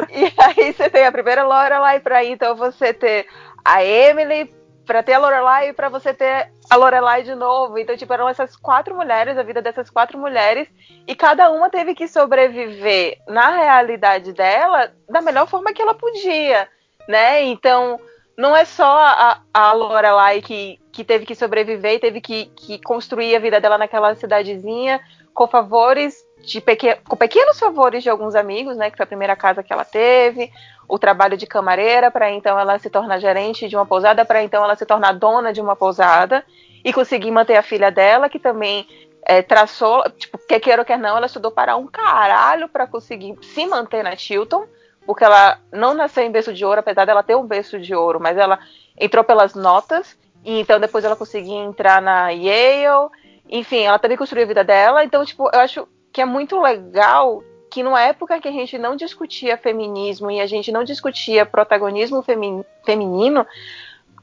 E 0.10 0.34
aí 0.38 0.73
você 0.73 0.89
tem 0.89 1.06
a 1.06 1.11
primeira 1.11 1.43
Lorelai 1.43 1.99
pra 1.99 2.23
ir, 2.23 2.31
então 2.31 2.56
você 2.56 2.93
ter 2.93 3.27
a 3.65 3.84
Emily 3.84 4.49
pra 4.85 5.03
ter 5.03 5.14
a 5.14 5.19
Lorelai 5.19 5.69
e 5.69 5.73
pra 5.73 5.89
você 5.89 6.14
ter 6.14 6.51
a 6.70 6.76
Lorelai 6.76 7.24
de 7.24 7.34
novo. 7.34 7.78
Então, 7.78 7.98
tipo, 7.98 8.14
eram 8.14 8.30
essas 8.30 8.56
quatro 8.56 8.96
mulheres, 8.96 9.38
a 9.38 9.44
vida 9.44 9.62
dessas 9.62 9.90
quatro 9.90 10.18
mulheres, 10.18 10.68
e 11.08 11.16
cada 11.16 11.50
uma 11.50 11.70
teve 11.70 11.96
que 11.96 12.08
sobreviver 12.08 13.18
na 13.28 13.50
realidade 13.58 14.34
dela 14.34 14.91
da 15.10 15.22
melhor 15.22 15.48
forma 15.48 15.74
que 15.74 15.82
ela 15.82 15.96
podia, 15.96 16.68
né? 17.08 17.44
Então, 17.44 18.00
não 18.38 18.56
é 18.56 18.64
só 18.64 18.98
a, 19.00 19.41
a 19.54 19.74
Lorelai 19.74 20.41
que, 20.41 20.80
que 20.91 21.04
teve 21.04 21.26
que 21.26 21.36
sobreviver 21.36 21.96
e 21.96 22.00
teve 22.00 22.22
que, 22.22 22.46
que 22.56 22.80
construir 22.80 23.36
a 23.36 23.40
vida 23.40 23.60
dela 23.60 23.78
naquela 23.78 24.16
cidadezinha 24.16 25.02
com 25.34 25.48
favores 25.48 26.26
de 26.41 26.62
com 27.08 27.16
pequenos 27.16 27.60
favores 27.60 28.04
de 28.04 28.10
alguns 28.10 28.36
amigos, 28.36 28.78
né? 28.78 28.90
Que 28.90 28.98
foi 28.98 29.04
a 29.04 29.08
primeira 29.08 29.36
casa 29.36 29.64
que 29.64 29.74
ela 29.74 29.84
teve, 29.84 30.52
o 30.90 30.98
trabalho 30.98 31.38
de 31.38 31.45
camareira 31.45 32.10
para 32.10 32.32
então 32.32 32.60
ela 32.60 32.80
se 32.80 32.90
tornar 32.90 33.20
gerente 33.20 33.70
de 33.70 33.76
uma 33.76 33.86
pousada, 33.86 34.26
para 34.26 34.44
então 34.44 34.64
ela 34.64 34.76
se 34.76 34.86
tornar 34.86 35.14
dona 35.14 35.53
de 35.53 35.61
uma 35.61 35.76
pousada 35.76 36.44
e 36.84 36.91
conseguir 36.91 37.30
manter 37.30 37.56
a 37.56 37.61
filha 37.61 37.91
dela, 37.91 38.28
que 38.28 38.40
também 38.40 38.88
é, 39.24 39.44
traçou, 39.44 40.03
tipo, 40.18 40.40
quer 40.48 40.60
queira 40.60 40.82
ou 40.82 40.86
quer 40.86 40.98
não, 40.98 41.16
ela 41.16 41.28
estudou 41.28 41.52
para 41.52 41.78
um 41.78 41.86
caralho 41.86 42.68
para 42.68 42.88
conseguir 42.88 43.38
se 43.44 43.68
manter 43.68 44.03
na 44.03 44.16
Chilton, 44.16 44.66
porque 45.06 45.24
ela 45.24 45.60
não 45.72 45.94
nasceu 45.94 46.24
em 46.24 46.32
berço 46.32 46.52
de 46.52 46.66
ouro, 46.66 46.80
apesar 46.80 47.06
dela 47.06 47.22
ter 47.22 47.36
um 47.36 47.45
berço 47.45 47.80
de 47.80 47.94
ouro, 47.94 48.20
mas 48.20 48.36
ela 48.36 48.57
entrou 48.99 49.24
pelas 49.24 49.53
notas, 49.53 50.18
e 50.44 50.60
então 50.60 50.80
depois 50.80 51.06
ela 51.06 51.16
conseguiu 51.16 51.57
entrar 51.57 52.02
na 52.02 52.30
Yale, 52.30 53.10
enfim, 53.48 53.84
ela 53.84 53.99
também 53.99 54.18
construiu 54.18 54.45
a 54.45 54.48
vida 54.48 54.64
dela, 54.64 55.03
então, 55.03 55.24
tipo, 55.24 55.49
eu 55.53 55.60
acho 55.60 55.88
que 56.11 56.22
é 56.22 56.26
muito 56.26 56.60
legal 56.60 57.44
que 57.70 57.84
numa 57.84 58.02
época 58.02 58.40
que 58.40 58.48
a 58.48 58.52
gente 58.52 58.78
não 58.78 58.96
discutia 58.96 59.58
feminismo 59.58 60.32
e 60.32 60.41
a 60.41 60.48
gente 60.48 60.72
não 60.72 60.84
discutia 60.84 61.46
protagonismo 61.46 62.22
femi 62.22 62.66
feminino, 62.86 63.46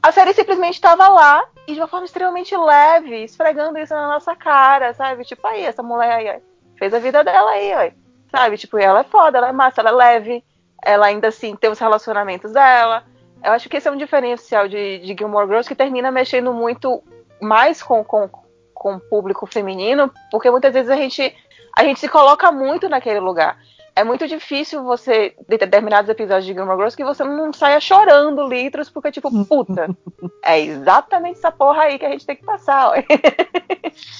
a 0.01 0.11
série 0.11 0.33
simplesmente 0.33 0.75
estava 0.75 1.07
lá 1.07 1.43
e 1.67 1.73
de 1.73 1.79
uma 1.79 1.87
forma 1.87 2.05
extremamente 2.05 2.55
leve, 2.55 3.23
esfregando 3.23 3.77
isso 3.77 3.93
na 3.93 4.07
nossa 4.07 4.35
cara, 4.35 4.93
sabe? 4.93 5.23
Tipo, 5.23 5.45
aí, 5.47 5.63
essa 5.63 5.81
mulher 5.83 6.11
aí, 6.11 6.29
ó, 6.29 6.39
fez 6.77 6.93
a 6.93 6.99
vida 6.99 7.23
dela 7.23 7.51
aí. 7.51 7.93
Sabe? 8.31 8.57
Tipo, 8.57 8.77
ela 8.77 9.01
é 9.01 9.03
foda, 9.03 9.37
ela 9.37 9.49
é 9.49 9.51
massa, 9.51 9.81
ela 9.81 9.89
é 9.89 9.93
leve, 9.93 10.43
ela 10.83 11.07
ainda 11.07 11.29
assim 11.29 11.55
tem 11.55 11.69
os 11.69 11.79
relacionamentos 11.79 12.51
dela. 12.51 13.03
Eu 13.43 13.51
acho 13.51 13.69
que 13.69 13.77
esse 13.77 13.87
é 13.87 13.91
um 13.91 13.97
diferencial 13.97 14.67
de, 14.67 14.99
de 14.99 15.15
Gilmore 15.17 15.47
Girls 15.47 15.67
que 15.67 15.75
termina 15.75 16.11
mexendo 16.11 16.53
muito 16.53 17.03
mais 17.41 17.81
com, 17.81 18.03
com, 18.03 18.29
com 18.73 18.95
o 18.95 18.99
público 18.99 19.45
feminino, 19.45 20.11
porque 20.31 20.49
muitas 20.49 20.73
vezes 20.73 20.89
a 20.89 20.95
gente, 20.95 21.35
a 21.77 21.83
gente 21.83 21.99
se 21.99 22.07
coloca 22.09 22.51
muito 22.51 22.89
naquele 22.89 23.19
lugar. 23.19 23.57
É 23.95 24.03
muito 24.03 24.27
difícil 24.27 24.83
você, 24.83 25.33
de 25.49 25.57
determinados 25.57 26.07
episódios 26.09 26.45
de 26.45 26.53
Gilmore 26.53 26.77
Girls, 26.77 26.95
que 26.95 27.03
você 27.03 27.23
não 27.23 27.51
saia 27.51 27.79
chorando 27.79 28.47
litros, 28.47 28.89
porque, 28.89 29.11
tipo, 29.11 29.29
puta, 29.45 29.89
é 30.43 30.59
exatamente 30.59 31.37
essa 31.39 31.51
porra 31.51 31.83
aí 31.83 31.97
que 31.97 32.05
a 32.05 32.11
gente 32.11 32.25
tem 32.25 32.35
que 32.35 32.43
passar, 32.45 32.89
ó. 32.89 32.93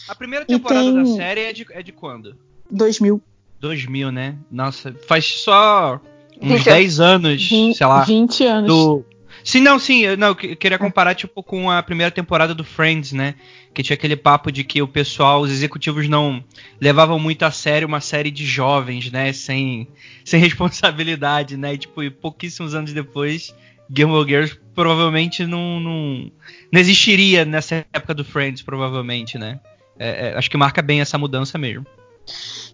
A 0.10 0.16
primeira 0.16 0.46
temporada 0.46 0.84
tem- 0.84 0.96
da 1.04 1.06
série 1.16 1.42
é 1.42 1.54
de, 1.54 1.66
é 1.72 1.84
de 1.84 1.92
quando? 1.92 2.36
2000. 2.72 3.22
2000, 3.60 4.12
né? 4.12 4.36
Nossa, 4.52 4.94
faz 5.08 5.26
só 5.42 6.00
uns 6.42 6.50
Vinte 6.54 6.64
10 6.66 7.00
anos, 7.00 7.50
Vin- 7.50 7.74
sei 7.74 7.86
lá, 7.88 8.02
20 8.02 8.46
anos. 8.46 8.68
do... 8.72 9.06
Sim, 9.48 9.62
não, 9.62 9.80
sim, 9.80 10.06
não, 10.18 10.28
eu 10.28 10.36
que- 10.36 10.58
queria 10.58 10.78
comparar, 10.78 11.16
tipo, 11.16 11.42
com 11.42 11.72
a 11.72 11.82
primeira 11.82 12.12
temporada 12.12 12.54
do 12.54 12.66
Friends, 12.66 13.14
né? 13.14 13.34
Que 13.74 13.82
tinha 13.82 13.94
aquele 13.94 14.18
papo 14.18 14.52
de 14.52 14.62
que 14.62 14.82
o 14.82 14.88
pessoal, 14.90 15.40
os 15.40 15.50
executivos 15.50 16.10
não 16.10 16.44
levavam 16.82 17.18
muito 17.18 17.44
a 17.44 17.52
sério 17.52 17.88
uma 17.88 18.02
série 18.02 18.30
de 18.30 18.46
jovens, 18.46 19.10
né? 19.10 19.32
Sem, 19.32 19.88
sem 20.26 20.42
responsabilidade, 20.44 21.56
né? 21.56 21.76
E, 21.76 21.78
tipo, 21.78 22.04
e 22.04 22.10
pouquíssimos 22.10 22.76
anos 22.76 22.92
depois, 22.92 23.56
Gilmore 23.90 24.28
Girls 24.28 24.60
provavelmente 24.76 25.46
não, 25.46 25.80
não, 25.80 26.30
não 26.70 26.82
existiria 26.82 27.46
nessa 27.46 27.86
época 27.94 28.14
do 28.14 28.26
Friends, 28.26 28.62
provavelmente, 28.62 29.38
né? 29.38 29.62
É, 29.98 30.28
é, 30.32 30.38
acho 30.38 30.52
que 30.52 30.58
marca 30.58 30.82
bem 30.82 31.00
essa 31.00 31.18
mudança 31.18 31.58
mesmo. 31.58 31.86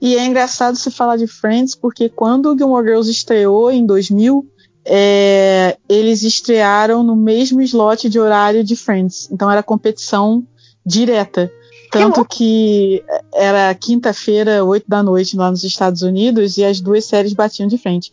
E 0.01 0.15
é 0.15 0.25
engraçado 0.25 0.75
se 0.75 0.89
falar 0.89 1.17
de 1.17 1.27
Friends, 1.27 1.75
porque 1.75 2.09
quando 2.09 2.51
o 2.51 2.57
Gilmore 2.57 2.83
Girls 2.83 3.11
estreou 3.11 3.69
em 3.71 3.85
2000, 3.85 4.49
é, 4.85 5.77
eles 5.87 6.23
estrearam 6.23 7.03
no 7.03 7.15
mesmo 7.15 7.61
slot 7.61 8.09
de 8.09 8.19
horário 8.19 8.63
de 8.63 8.75
Friends. 8.75 9.29
Então 9.31 9.49
era 9.49 9.63
competição 9.63 10.45
direta. 10.85 11.51
Tanto 11.91 12.25
que 12.25 13.03
era 13.35 13.73
quinta-feira, 13.75 14.65
8 14.65 14.85
da 14.87 15.03
noite 15.03 15.37
lá 15.37 15.51
nos 15.51 15.63
Estados 15.63 16.01
Unidos, 16.01 16.57
e 16.57 16.63
as 16.63 16.81
duas 16.81 17.05
séries 17.05 17.33
batiam 17.33 17.67
de 17.67 17.77
frente. 17.77 18.11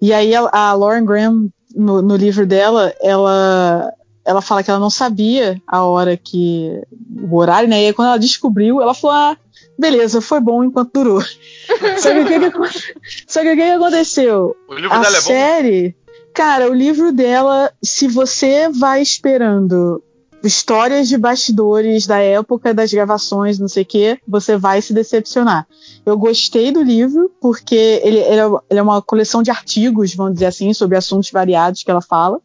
E 0.00 0.14
aí 0.14 0.34
a, 0.34 0.48
a 0.50 0.72
Lauren 0.72 1.04
Graham, 1.04 1.50
no, 1.76 2.00
no 2.00 2.16
livro 2.16 2.46
dela, 2.46 2.94
ela, 3.02 3.92
ela 4.24 4.40
fala 4.40 4.62
que 4.62 4.70
ela 4.70 4.80
não 4.80 4.88
sabia 4.88 5.60
a 5.66 5.84
hora 5.84 6.16
que. 6.16 6.80
o 7.30 7.36
horário, 7.36 7.68
né? 7.68 7.82
E 7.82 7.86
aí 7.88 7.92
quando 7.92 8.08
ela 8.08 8.18
descobriu, 8.18 8.80
ela 8.80 8.94
falou: 8.94 9.14
ah, 9.14 9.36
beleza, 9.78 10.22
foi 10.22 10.40
bom 10.40 10.64
enquanto 10.64 10.92
durou. 10.94 11.20
Só 11.98 12.12
que 12.12 12.20
o 12.20 12.26
que, 12.26 12.40
que 12.40 13.56
que 13.56 13.62
aconteceu? 13.62 14.56
O 14.66 14.74
livro 14.74 14.92
A 14.94 15.00
dela 15.00 15.18
é 15.18 15.20
bom. 15.20 15.26
Cara, 16.38 16.70
o 16.70 16.72
livro 16.72 17.10
dela, 17.10 17.68
se 17.82 18.06
você 18.06 18.68
vai 18.68 19.02
esperando 19.02 20.00
histórias 20.44 21.08
de 21.08 21.18
bastidores 21.18 22.06
da 22.06 22.18
época 22.18 22.72
das 22.72 22.92
gravações, 22.92 23.58
não 23.58 23.66
sei 23.66 23.82
o 23.82 23.86
que, 23.86 24.20
você 24.24 24.56
vai 24.56 24.80
se 24.80 24.94
decepcionar. 24.94 25.66
Eu 26.06 26.16
gostei 26.16 26.70
do 26.70 26.80
livro 26.80 27.28
porque 27.40 28.00
ele 28.04 28.20
é, 28.20 28.36
ele 28.70 28.78
é 28.78 28.82
uma 28.82 29.02
coleção 29.02 29.42
de 29.42 29.50
artigos, 29.50 30.14
vamos 30.14 30.34
dizer 30.34 30.46
assim, 30.46 30.72
sobre 30.72 30.96
assuntos 30.96 31.28
variados 31.32 31.82
que 31.82 31.90
ela 31.90 32.00
fala. 32.00 32.40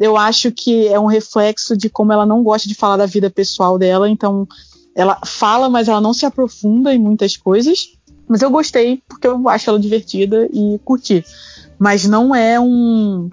eu 0.00 0.16
acho 0.16 0.50
que 0.50 0.88
é 0.88 0.98
um 0.98 1.06
reflexo 1.06 1.76
de 1.76 1.88
como 1.88 2.12
ela 2.12 2.26
não 2.26 2.42
gosta 2.42 2.68
de 2.68 2.74
falar 2.74 2.96
da 2.96 3.06
vida 3.06 3.30
pessoal 3.30 3.78
dela, 3.78 4.10
então 4.10 4.44
ela 4.92 5.20
fala, 5.24 5.68
mas 5.68 5.86
ela 5.86 6.00
não 6.00 6.12
se 6.12 6.26
aprofunda 6.26 6.92
em 6.92 6.98
muitas 6.98 7.36
coisas. 7.36 7.96
Mas 8.28 8.42
eu 8.42 8.50
gostei 8.50 9.00
porque 9.08 9.28
eu 9.28 9.48
acho 9.48 9.70
ela 9.70 9.78
divertida 9.78 10.48
e 10.52 10.80
curti. 10.84 11.24
Mas 11.80 12.04
não 12.04 12.34
é 12.34 12.60
um. 12.60 13.30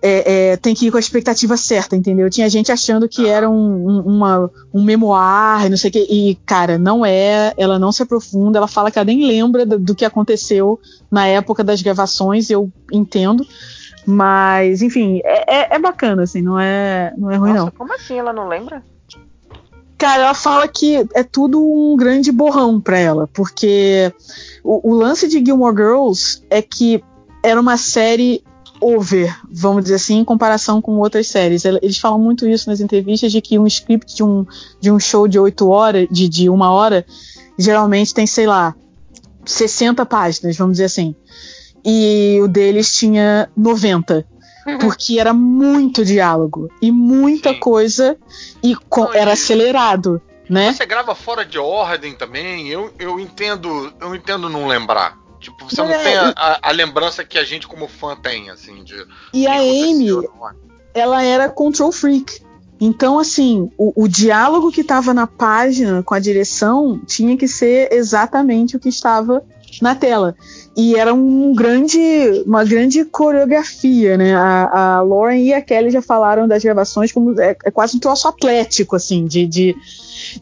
É, 0.00 0.52
é, 0.52 0.56
tem 0.56 0.74
que 0.74 0.86
ir 0.86 0.90
com 0.90 0.96
a 0.96 1.00
expectativa 1.00 1.56
certa, 1.56 1.96
entendeu? 1.96 2.28
Tinha 2.28 2.48
gente 2.48 2.70
achando 2.72 3.08
que 3.08 3.26
era 3.26 3.48
um, 3.48 3.88
um, 3.88 4.00
uma, 4.00 4.50
um 4.72 4.82
memoir, 4.82 5.70
não 5.70 5.78
sei 5.78 5.88
o 5.88 5.92
que, 5.92 6.06
e, 6.10 6.34
cara, 6.44 6.76
não 6.76 7.06
é, 7.06 7.54
ela 7.56 7.78
não 7.78 7.90
se 7.90 8.02
aprofunda, 8.02 8.58
ela 8.58 8.68
fala 8.68 8.90
que 8.90 8.98
ela 8.98 9.06
nem 9.06 9.26
lembra 9.26 9.64
do, 9.64 9.78
do 9.78 9.94
que 9.94 10.04
aconteceu 10.04 10.78
na 11.10 11.26
época 11.26 11.64
das 11.64 11.80
gravações, 11.80 12.50
eu 12.50 12.70
entendo, 12.92 13.46
mas, 14.04 14.82
enfim, 14.82 15.22
é, 15.24 15.60
é, 15.60 15.76
é 15.76 15.78
bacana, 15.78 16.24
assim, 16.24 16.42
não 16.42 16.60
é, 16.60 17.14
não 17.16 17.30
é 17.30 17.36
ruim, 17.36 17.52
Nossa, 17.54 17.64
não. 17.64 17.70
como 17.70 17.94
assim 17.94 18.18
ela 18.18 18.32
não 18.32 18.46
lembra? 18.46 18.82
Cara, 19.96 20.24
ela 20.24 20.34
fala 20.34 20.68
que 20.68 21.06
é 21.14 21.22
tudo 21.22 21.58
um 21.62 21.96
grande 21.96 22.30
borrão 22.30 22.78
pra 22.78 22.98
ela, 22.98 23.26
porque 23.32 24.12
o, 24.62 24.90
o 24.90 24.94
lance 24.94 25.26
de 25.26 25.42
Gilmore 25.42 25.74
Girls 25.74 26.42
é 26.50 26.60
que 26.60 27.02
era 27.44 27.60
uma 27.60 27.76
série 27.76 28.42
over, 28.80 29.34
vamos 29.50 29.84
dizer 29.84 29.94
assim, 29.96 30.18
em 30.18 30.24
comparação 30.24 30.80
com 30.82 30.98
outras 30.98 31.26
séries. 31.28 31.64
Eles 31.64 31.98
falam 31.98 32.18
muito 32.18 32.46
isso 32.48 32.68
nas 32.68 32.80
entrevistas 32.80 33.30
de 33.30 33.40
que 33.40 33.58
um 33.58 33.66
script 33.66 34.14
de 34.16 34.22
um, 34.24 34.44
de 34.80 34.90
um 34.90 34.98
show 34.98 35.28
de 35.28 35.38
oito 35.38 35.68
horas, 35.68 36.08
de, 36.10 36.28
de 36.28 36.48
uma 36.48 36.70
hora, 36.72 37.06
geralmente 37.58 38.12
tem, 38.12 38.26
sei 38.26 38.46
lá, 38.46 38.74
60 39.44 40.04
páginas, 40.06 40.56
vamos 40.56 40.72
dizer 40.74 40.86
assim. 40.86 41.14
E 41.84 42.40
o 42.42 42.48
deles 42.48 42.94
tinha 42.96 43.48
90. 43.56 44.26
Porque 44.80 45.20
era 45.20 45.34
muito 45.34 46.02
diálogo 46.04 46.70
e 46.80 46.90
muita 46.90 47.52
Sim. 47.52 47.60
coisa 47.60 48.16
e 48.62 48.74
co- 48.88 49.04
Não, 49.04 49.14
e- 49.14 49.18
era 49.18 49.32
acelerado, 49.34 50.20
né? 50.48 50.72
Você 50.72 50.86
grava 50.86 51.14
fora 51.14 51.44
de 51.44 51.58
ordem 51.58 52.14
também, 52.14 52.68
eu, 52.68 52.90
eu 52.98 53.20
entendo, 53.20 53.92
eu 54.00 54.14
entendo 54.14 54.48
não 54.48 54.66
lembrar. 54.66 55.18
Tipo, 55.44 55.64
você 55.68 55.76
não 55.82 55.90
É, 55.90 56.02
tem 56.02 56.16
a, 56.16 56.32
a- 56.36 56.58
a 56.62 56.70
lembrança 56.72 57.22
que 57.24 57.38
a 57.38 57.44
gente 57.44 57.66
como 57.66 57.86
fã 57.86 58.16
tem, 58.16 58.50
assim, 58.50 58.82
de 58.82 58.94
E 59.32 59.46
a 59.46 59.54
Amy, 59.58 60.10
ordem. 60.12 60.30
ela 60.94 61.22
era 61.22 61.48
control 61.48 61.92
freak. 61.92 62.42
Então, 62.80 63.18
assim, 63.18 63.70
o, 63.78 64.04
o 64.04 64.08
diálogo 64.08 64.72
que 64.72 64.80
estava 64.80 65.14
na 65.14 65.26
página 65.26 66.02
com 66.02 66.14
a 66.14 66.18
direção 66.18 67.00
tinha 67.06 67.36
que 67.36 67.46
ser 67.46 67.92
exatamente 67.92 68.76
o 68.76 68.80
que 68.80 68.88
estava 68.88 69.42
na 69.82 69.94
tela. 69.94 70.34
E 70.76 70.96
era 70.96 71.12
um 71.14 71.54
grande, 71.54 71.98
uma 72.46 72.64
grande 72.64 73.04
coreografia, 73.04 74.16
né? 74.16 74.34
A, 74.34 74.96
a 74.96 75.02
Lauren 75.02 75.38
e 75.42 75.52
a 75.54 75.60
Kelly 75.62 75.90
já 75.90 76.02
falaram 76.02 76.48
das 76.48 76.62
gravações 76.64 77.12
como 77.12 77.40
é, 77.40 77.56
é 77.64 77.70
quase 77.70 77.96
um 77.96 78.00
troço 78.00 78.26
atlético, 78.26 78.96
assim, 78.96 79.24
de, 79.24 79.46
de, 79.46 79.76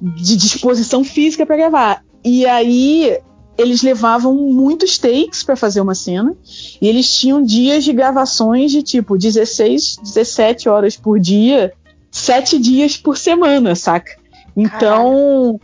de 0.01 0.37
disposição 0.37 1.03
física 1.05 1.45
para 1.45 1.57
gravar. 1.57 2.03
E 2.25 2.47
aí 2.47 3.19
eles 3.59 3.83
levavam 3.83 4.35
muitos 4.35 4.99
takes 4.99 5.43
para 5.43 5.57
fazer 5.57 5.81
uma 5.81 5.95
cena 5.95 6.35
e 6.81 6.89
eles 6.89 7.15
tinham 7.19 7.43
dias 7.43 7.85
de 7.85 7.93
gravações 7.93 8.71
de 8.73 8.83
tipo 8.83 9.17
16, 9.19 9.99
17 10.03 10.69
horas 10.69 10.97
por 10.97 11.19
dia, 11.21 11.73
7 12.11 12.59
dias 12.59 12.97
por 12.97 13.17
semana, 13.17 13.75
saca? 13.75 14.13
Então, 14.57 15.61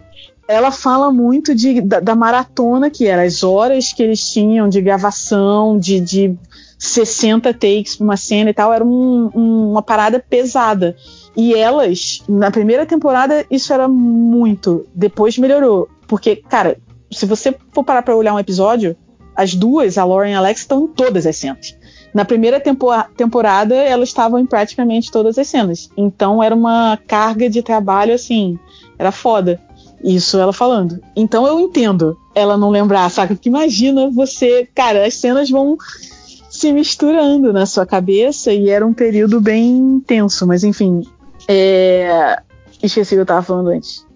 ela 0.47 0.71
fala 0.71 1.13
muito 1.13 1.55
de, 1.55 1.81
da, 1.81 2.01
da 2.01 2.15
maratona 2.15 2.89
que 2.91 3.07
era, 3.07 3.23
as 3.23 3.43
horas 3.43 3.93
que 3.93 4.03
eles 4.03 4.21
tinham 4.29 4.69
de 4.69 4.81
gravação, 4.81 5.79
de, 5.79 6.01
de 6.01 6.35
60 6.79 7.53
takes 7.55 7.97
pra 7.97 8.05
uma 8.05 8.17
cena 8.17 8.51
e 8.51 8.55
tal, 8.55 8.73
era 8.73 8.85
um- 8.85 9.31
um- 9.35 9.71
uma 9.73 9.83
parada 9.83 10.19
pesada. 10.21 10.97
E 11.37 11.55
elas, 11.55 12.23
na 12.29 12.51
primeira 12.51 12.87
temporada, 12.87 13.45
isso 13.51 13.73
era 13.73 13.87
muito. 13.89 14.87
Depois 14.95 15.37
melhorou. 15.39 15.89
Porque, 16.07 16.37
cara, 16.37 16.79
se 17.11 17.27
você 17.27 17.55
for 17.73 17.85
parar 17.85 18.03
pra 18.03 18.17
olhar 18.17 18.35
um 18.35 18.39
episódio, 18.39 18.97
as 19.35 19.55
duas, 19.55 19.97
a 19.97 20.05
Lauren 20.05 20.33
e 20.33 20.35
a 20.35 20.39
Alex, 20.39 20.61
estão 20.61 20.85
em 20.85 20.89
todas 20.89 21.27
as 21.27 21.37
cenas. 21.37 21.77
Na 22.13 22.25
primeira 22.25 22.59
tempo- 22.59 22.91
temporada, 23.17 23.75
elas 23.75 24.09
estavam 24.09 24.39
em 24.41 24.47
praticamente 24.47 25.11
todas 25.13 25.39
as 25.39 25.47
cenas. 25.47 25.91
Então 25.97 26.43
era 26.43 26.55
uma 26.55 26.99
carga 27.07 27.49
de 27.49 27.63
trabalho 27.63 28.15
assim, 28.15 28.59
era 28.99 29.13
foda. 29.13 29.61
Isso 30.03 30.39
ela 30.39 30.53
falando. 30.53 31.01
Então 31.15 31.47
eu 31.47 31.61
entendo 31.61 32.19
ela 32.35 32.57
não 32.57 32.71
lembrar, 32.71 33.09
saca? 33.11 33.35
Porque 33.35 33.49
imagina 33.49 34.11
você, 34.11 34.69
cara, 34.75 35.07
as 35.07 35.15
cenas 35.15 35.51
vão 35.51 35.77
se 36.49 36.73
misturando 36.73 37.53
na 37.53 37.67
sua 37.67 37.85
cabeça 37.85 38.53
e 38.53 38.71
era 38.71 38.87
um 38.87 38.95
período 38.95 39.41
bem 39.41 39.77
intenso, 39.77 40.47
mas 40.47 40.65
enfim. 40.65 41.03
É... 41.47 42.41
Esqueci 42.83 43.15
o 43.15 43.19
que 43.19 43.21
eu 43.23 43.27
tava 43.27 43.43
falando 43.43 43.69
antes. 43.69 44.07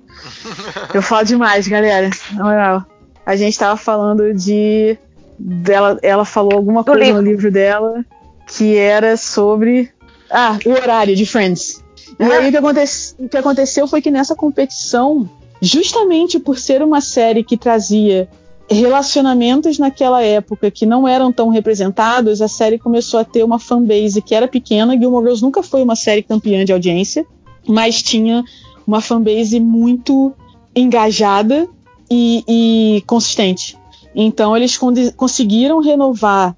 Eu 0.95 1.03
falo 1.03 1.25
demais, 1.25 1.67
galera. 1.69 2.11
Na 2.33 2.45
moral. 2.45 2.85
A 3.25 3.37
gente 3.37 3.59
tava 3.59 3.77
falando 3.77 4.33
de. 4.35 4.97
Dela, 5.39 5.99
ela 6.03 6.25
falou 6.25 6.53
alguma 6.55 6.85
coisa 6.85 7.01
livro. 7.05 7.21
no 7.23 7.29
livro 7.29 7.51
dela 7.51 8.05
que 8.47 8.77
era 8.77 9.17
sobre. 9.17 9.91
Ah, 10.31 10.59
o 10.65 10.71
horário 10.71 11.15
de 11.17 11.27
Friends. 11.27 11.83
E 12.19 12.25
Ah. 12.25 12.39
aí 12.39 12.49
o 12.49 12.51
que, 12.51 12.57
aconte- 12.57 13.15
o 13.19 13.29
que 13.29 13.37
aconteceu 13.37 13.87
foi 13.89 14.01
que 14.03 14.11
nessa 14.11 14.35
competição, 14.35 15.29
justamente 15.61 16.39
por 16.39 16.59
ser 16.59 16.83
uma 16.83 17.01
série 17.01 17.43
que 17.43 17.57
trazia 17.57 18.29
relacionamentos 18.71 19.79
naquela 19.79 20.23
época 20.23 20.71
que 20.71 20.87
não 20.87 21.07
eram 21.07 21.33
tão 21.33 21.49
representados, 21.49 22.41
a 22.41 22.49
série 22.49 22.79
começou 22.79 23.21
a 23.21 23.25
ter 23.25 23.43
uma 23.45 23.59
fanbase 23.59 24.21
que 24.23 24.35
era 24.35 24.47
pequena. 24.49 24.97
Gilmore 24.99 25.25
Girls 25.25 25.43
nunca 25.43 25.63
foi 25.63 25.83
uma 25.83 25.97
série 25.97 26.23
campeã 26.23 26.65
de 26.65 26.73
audiência, 26.73 27.25
mas 27.67 28.03
tinha 28.03 28.43
uma 28.87 29.01
fanbase 29.01 29.59
muito 29.61 30.33
engajada 30.75 31.69
e, 32.11 32.45
e 32.49 33.03
consistente. 33.07 33.77
Então 34.15 34.57
eles 34.57 34.77
con- 34.77 34.93
conseguiram 35.17 35.81
renovar 35.81 36.55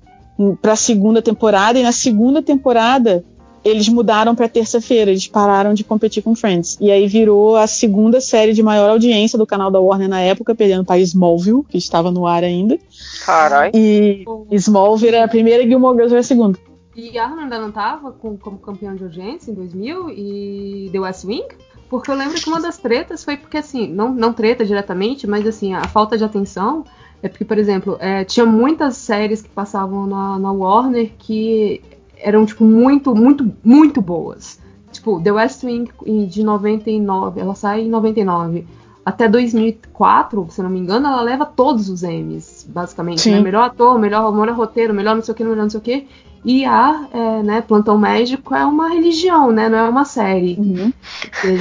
para 0.61 0.73
a 0.73 0.77
segunda 0.77 1.23
temporada 1.23 1.79
e 1.79 1.83
na 1.83 1.93
segunda 1.93 2.43
temporada 2.43 3.25
eles 3.65 3.89
mudaram 3.89 4.35
para 4.35 4.47
terça-feira, 4.47 5.11
eles 5.11 5.27
pararam 5.27 5.73
de 5.73 5.83
competir 5.83 6.23
com 6.23 6.35
Friends. 6.35 6.77
E 6.81 6.91
aí 6.91 7.07
virou 7.07 7.57
a 7.57 7.67
segunda 7.67 8.21
série 8.21 8.53
de 8.53 8.63
maior 8.63 8.91
audiência 8.91 9.39
do 9.39 9.47
canal 9.47 9.71
da 9.71 9.81
Warner 9.81 10.07
na 10.09 10.21
época, 10.21 10.55
perdendo 10.55 10.85
para 10.85 10.99
Smallville, 11.01 11.65
que 11.67 11.79
estava 11.79 12.11
no 12.11 12.27
ar 12.27 12.45
ainda. 12.45 12.79
Caralho. 13.25 13.71
E 13.75 14.23
Smallville 14.51 15.15
era 15.15 15.25
a 15.25 15.29
primeira 15.29 15.63
e 15.63 15.67
Gilmore 15.69 15.95
Girls 15.95 16.13
era 16.13 16.21
a 16.21 16.25
segunda. 16.25 16.59
E 16.95 17.19
Arno 17.19 17.41
ainda 17.41 17.59
não 17.59 17.73
tava 17.73 18.13
com- 18.13 18.37
como 18.37 18.59
campeão 18.59 18.95
de 18.95 19.03
audiência 19.05 19.51
em 19.51 19.55
2000 19.55 20.11
e 20.11 20.91
The 20.93 21.01
West 21.01 21.25
Wing? 21.25 21.47
Porque 21.89 22.11
eu 22.11 22.15
lembro 22.15 22.35
que 22.35 22.49
uma 22.49 22.61
das 22.61 22.79
tretas 22.79 23.25
foi 23.25 23.37
porque, 23.37 23.59
assim, 23.59 23.87
não, 23.87 24.13
não 24.13 24.33
treta 24.33 24.65
diretamente, 24.65 25.27
mas, 25.27 25.47
assim, 25.47 25.75
a 25.75 25.85
falta 25.85 26.17
de 26.17 26.25
atenção 26.25 26.85
é 27.23 27.29
porque, 27.29 27.45
por 27.45 27.59
exemplo, 27.59 27.97
é, 28.01 28.25
tinha 28.25 28.45
muitas 28.45 28.97
séries 28.97 29.41
que 29.41 29.49
passavam 29.49 30.07
na, 30.07 30.39
na 30.39 30.53
Warner 30.53 31.13
que 31.19 31.81
eram, 32.19 32.45
tipo, 32.45 32.65
muito, 32.65 33.15
muito, 33.15 33.51
muito 33.63 34.01
boas. 34.01 34.61
Tipo, 34.93 35.21
The 35.21 35.33
West 35.33 35.65
Wing 35.65 35.91
de 36.29 36.45
99, 36.45 37.41
ela 37.41 37.55
sai 37.55 37.83
em 37.83 37.89
99. 37.89 38.67
Até 39.05 39.29
2004, 39.29 40.47
se 40.51 40.63
não 40.63 40.71
me 40.71 40.79
engano, 40.79 41.07
ela 41.07 41.21
leva 41.21 41.45
todos 41.45 41.91
os 41.91 42.03
Emmys, 42.03 42.67
basicamente. 42.69 43.29
Né? 43.29 43.41
Melhor 43.41 43.65
ator, 43.65 43.99
melhor, 43.99 44.33
melhor 44.33 44.57
roteiro, 44.57 44.95
melhor 44.95 45.15
não 45.15 45.23
sei 45.23 45.33
o 45.33 45.35
que, 45.35 45.45
melhor 45.45 45.63
não 45.63 45.71
sei 45.71 45.81
o 45.81 45.83
que. 45.83 46.09
E 46.45 46.65
a, 46.65 47.07
é, 47.13 47.43
né, 47.43 47.61
Plantão 47.63 47.97
Médico 47.97 48.55
é 48.55 48.65
uma 48.67 48.89
religião, 48.91 49.51
né? 49.51 49.69
Não 49.69 49.79
é 49.79 49.89
uma 49.89 50.05
série. 50.05 50.59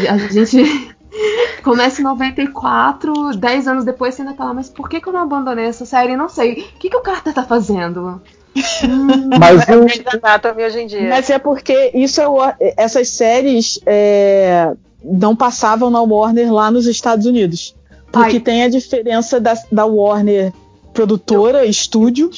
A 0.09 0.17
gente 0.17 0.93
começa 1.63 2.01
em 2.01 2.03
94, 2.03 3.31
10 3.37 3.67
anos 3.67 3.85
depois 3.85 4.13
você 4.15 4.21
ainda 4.23 4.33
fala, 4.33 4.53
mas 4.53 4.69
por 4.69 4.89
que, 4.89 4.99
que 4.99 5.07
eu 5.07 5.13
não 5.13 5.21
abandonei 5.21 5.65
essa 5.65 5.85
série? 5.85 6.17
Não 6.17 6.27
sei. 6.27 6.51
O 6.51 6.55
que, 6.79 6.89
que 6.89 6.97
o 6.97 7.01
Carter 7.01 7.33
tá 7.33 7.43
fazendo? 7.43 8.21
Mas 9.39 9.67
É 9.67 9.75
o, 9.75 9.87
Anatomy 10.21 10.63
hoje 10.63 10.81
em 10.81 10.85
dia. 10.87 11.09
Mas 11.09 11.27
é 11.29 11.39
porque 11.39 11.89
isso 11.95 12.21
é 12.21 12.27
o- 12.27 12.37
essas 12.77 13.09
séries 13.09 13.79
é, 13.83 14.73
não 15.03 15.35
passavam 15.35 15.89
na 15.89 16.01
Warner 16.01 16.53
lá 16.53 16.69
nos 16.69 16.85
Estados 16.85 17.25
Unidos. 17.25 17.75
Porque 18.11 18.35
Ai. 18.35 18.39
tem 18.39 18.63
a 18.63 18.69
diferença 18.69 19.39
da, 19.39 19.55
da 19.71 19.85
Warner 19.85 20.53
produtora, 20.93 21.65
estúdio. 21.65 22.29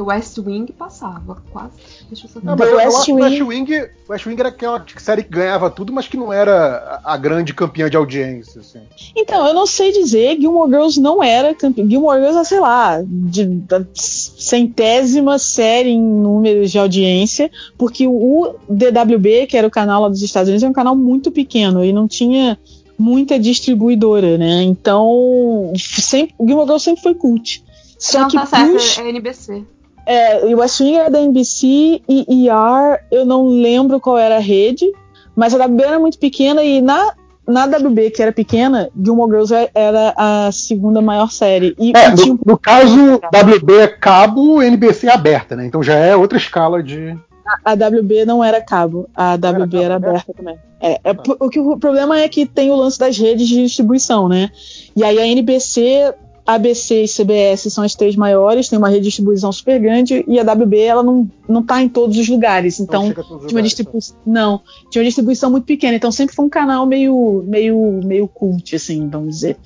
West 0.00 0.36
Wing 0.38 0.66
passava, 0.72 1.42
quase. 1.52 1.72
Deixa 2.08 2.26
eu 2.26 2.30
só 2.30 2.40
Não, 2.42 2.56
mas 2.58 2.68
eu, 2.68 2.72
eu 2.80 2.86
West 2.86 2.96
acho 2.96 3.04
que 3.06 3.12
o 3.12 3.16
West 3.16 3.40
Wing- 3.40 3.72
Wing, 3.72 3.86
West 4.08 4.26
Wing 4.26 4.36
era 4.40 4.48
aquela 4.48 4.84
série 4.98 5.22
que 5.22 5.30
ganhava 5.30 5.70
tudo, 5.70 5.92
mas 5.92 6.08
que 6.08 6.16
não 6.16 6.32
era 6.32 7.00
a 7.04 7.16
grande 7.16 7.54
campeã 7.54 7.88
de 7.88 7.96
audiência. 7.96 8.60
Assim. 8.60 8.80
Então, 9.16 9.46
eu 9.46 9.54
não 9.54 9.66
sei 9.66 9.92
dizer, 9.92 10.36
Gilmore 10.40 10.68
Girls 10.70 11.00
não 11.00 11.22
era 11.22 11.54
campeão. 11.54 11.88
Gilmore 11.88 12.18
Girls 12.18 12.38
é, 12.38 12.44
sei 12.44 12.60
lá, 12.60 13.02
de, 13.06 13.44
da 13.44 13.84
centésima 13.94 15.38
série 15.38 15.90
em 15.90 16.00
números 16.02 16.70
de 16.70 16.78
audiência, 16.78 17.50
porque 17.78 18.06
o 18.06 18.54
DWB, 18.68 19.46
que 19.46 19.56
era 19.56 19.66
o 19.66 19.70
canal 19.70 20.02
lá 20.02 20.08
dos 20.08 20.22
Estados 20.22 20.48
Unidos, 20.48 20.62
é 20.64 20.68
um 20.68 20.72
canal 20.72 20.96
muito 20.96 21.30
pequeno 21.30 21.84
e 21.84 21.92
não 21.92 22.06
tinha 22.08 22.58
muita 22.98 23.38
distribuidora, 23.38 24.38
né? 24.38 24.62
Então, 24.62 25.72
sempre, 25.76 26.34
Gilmore 26.38 26.66
Girls 26.66 26.84
sempre 26.84 27.02
foi 27.02 27.14
cult. 27.14 27.64
Só 27.98 28.20
não, 28.22 28.28
que 28.28 28.36
tá 28.36 28.46
certo, 28.46 28.70
pros- 28.72 28.98
é 28.98 29.08
NBC. 29.08 29.64
É, 30.06 30.46
e 30.48 30.54
West 30.54 30.80
Wing 30.80 30.96
era 30.96 31.10
da 31.10 31.20
NBC 31.20 32.02
e 32.08 32.48
ER, 32.48 33.00
eu 33.10 33.24
não 33.24 33.46
lembro 33.46 33.98
qual 34.00 34.18
era 34.18 34.36
a 34.36 34.40
rede, 34.40 34.90
mas 35.34 35.54
a 35.54 35.64
WB 35.64 35.82
era 35.82 35.98
muito 35.98 36.18
pequena 36.18 36.62
e 36.62 36.80
na, 36.80 37.12
na 37.46 37.64
WB, 37.64 38.10
que 38.10 38.22
era 38.22 38.32
pequena, 38.32 38.90
Gilmore 39.02 39.30
Girls 39.30 39.54
é, 39.54 39.70
era 39.74 40.14
a 40.16 40.52
segunda 40.52 41.00
maior 41.00 41.30
série. 41.30 41.74
E, 41.78 41.92
É, 41.96 42.08
e 42.10 42.14
tinha 42.14 42.34
no, 42.34 42.40
no 42.44 42.58
caso, 42.58 42.96
WB 43.16 43.72
é 43.78 43.88
cabo, 43.88 44.62
NBC 44.62 45.06
é 45.06 45.12
aberta, 45.12 45.56
né? 45.56 45.66
Então 45.66 45.82
já 45.82 45.94
é 45.94 46.14
outra 46.14 46.38
escala 46.38 46.82
de. 46.82 47.16
a 47.64 47.72
WB 47.72 48.24
não 48.24 48.42
era 48.44 48.60
cabo, 48.60 49.08
a 49.14 49.34
WB 49.34 49.76
era 49.78 49.94
cabo, 49.94 50.08
aberta 50.08 50.32
também. 50.34 50.56
É, 50.80 51.00
é, 51.02 51.14
p- 51.14 51.36
o, 51.40 51.48
que, 51.48 51.58
o 51.58 51.78
problema 51.78 52.18
é 52.18 52.28
que 52.28 52.44
tem 52.44 52.70
o 52.70 52.76
lance 52.76 52.98
das 52.98 53.16
redes 53.18 53.48
de 53.48 53.62
distribuição, 53.62 54.28
né? 54.28 54.50
E 54.94 55.02
aí 55.02 55.18
a 55.18 55.26
NBC, 55.26 56.14
ABC 56.46 57.04
e 57.04 57.08
CBS 57.08 57.72
são 57.72 57.82
as 57.82 57.94
três 57.94 58.16
maiores, 58.16 58.68
tem 58.68 58.78
uma 58.78 58.88
rede 58.88 59.00
de 59.00 59.06
distribuição 59.06 59.50
super 59.50 59.80
grande, 59.80 60.24
e 60.28 60.38
a 60.38 60.42
WB 60.42 60.78
ela 60.78 61.02
não, 61.02 61.28
não 61.48 61.62
tá 61.62 61.82
em 61.82 61.88
todos 61.88 62.18
os 62.18 62.28
lugares. 62.28 62.80
Então, 62.80 63.10
tinha 63.12 63.24
uma 63.24 63.34
lugares, 63.34 63.64
distribuição. 63.64 64.16
Não, 64.26 64.60
tinha 64.90 65.00
uma 65.00 65.06
distribuição 65.06 65.50
muito 65.50 65.64
pequena, 65.64 65.96
então 65.96 66.12
sempre 66.12 66.34
foi 66.34 66.44
um 66.44 66.48
canal 66.50 66.84
meio, 66.86 67.42
meio, 67.46 68.00
meio 68.04 68.28
cult, 68.28 68.76
assim, 68.76 69.08
vamos 69.08 69.36
dizer. 69.36 69.56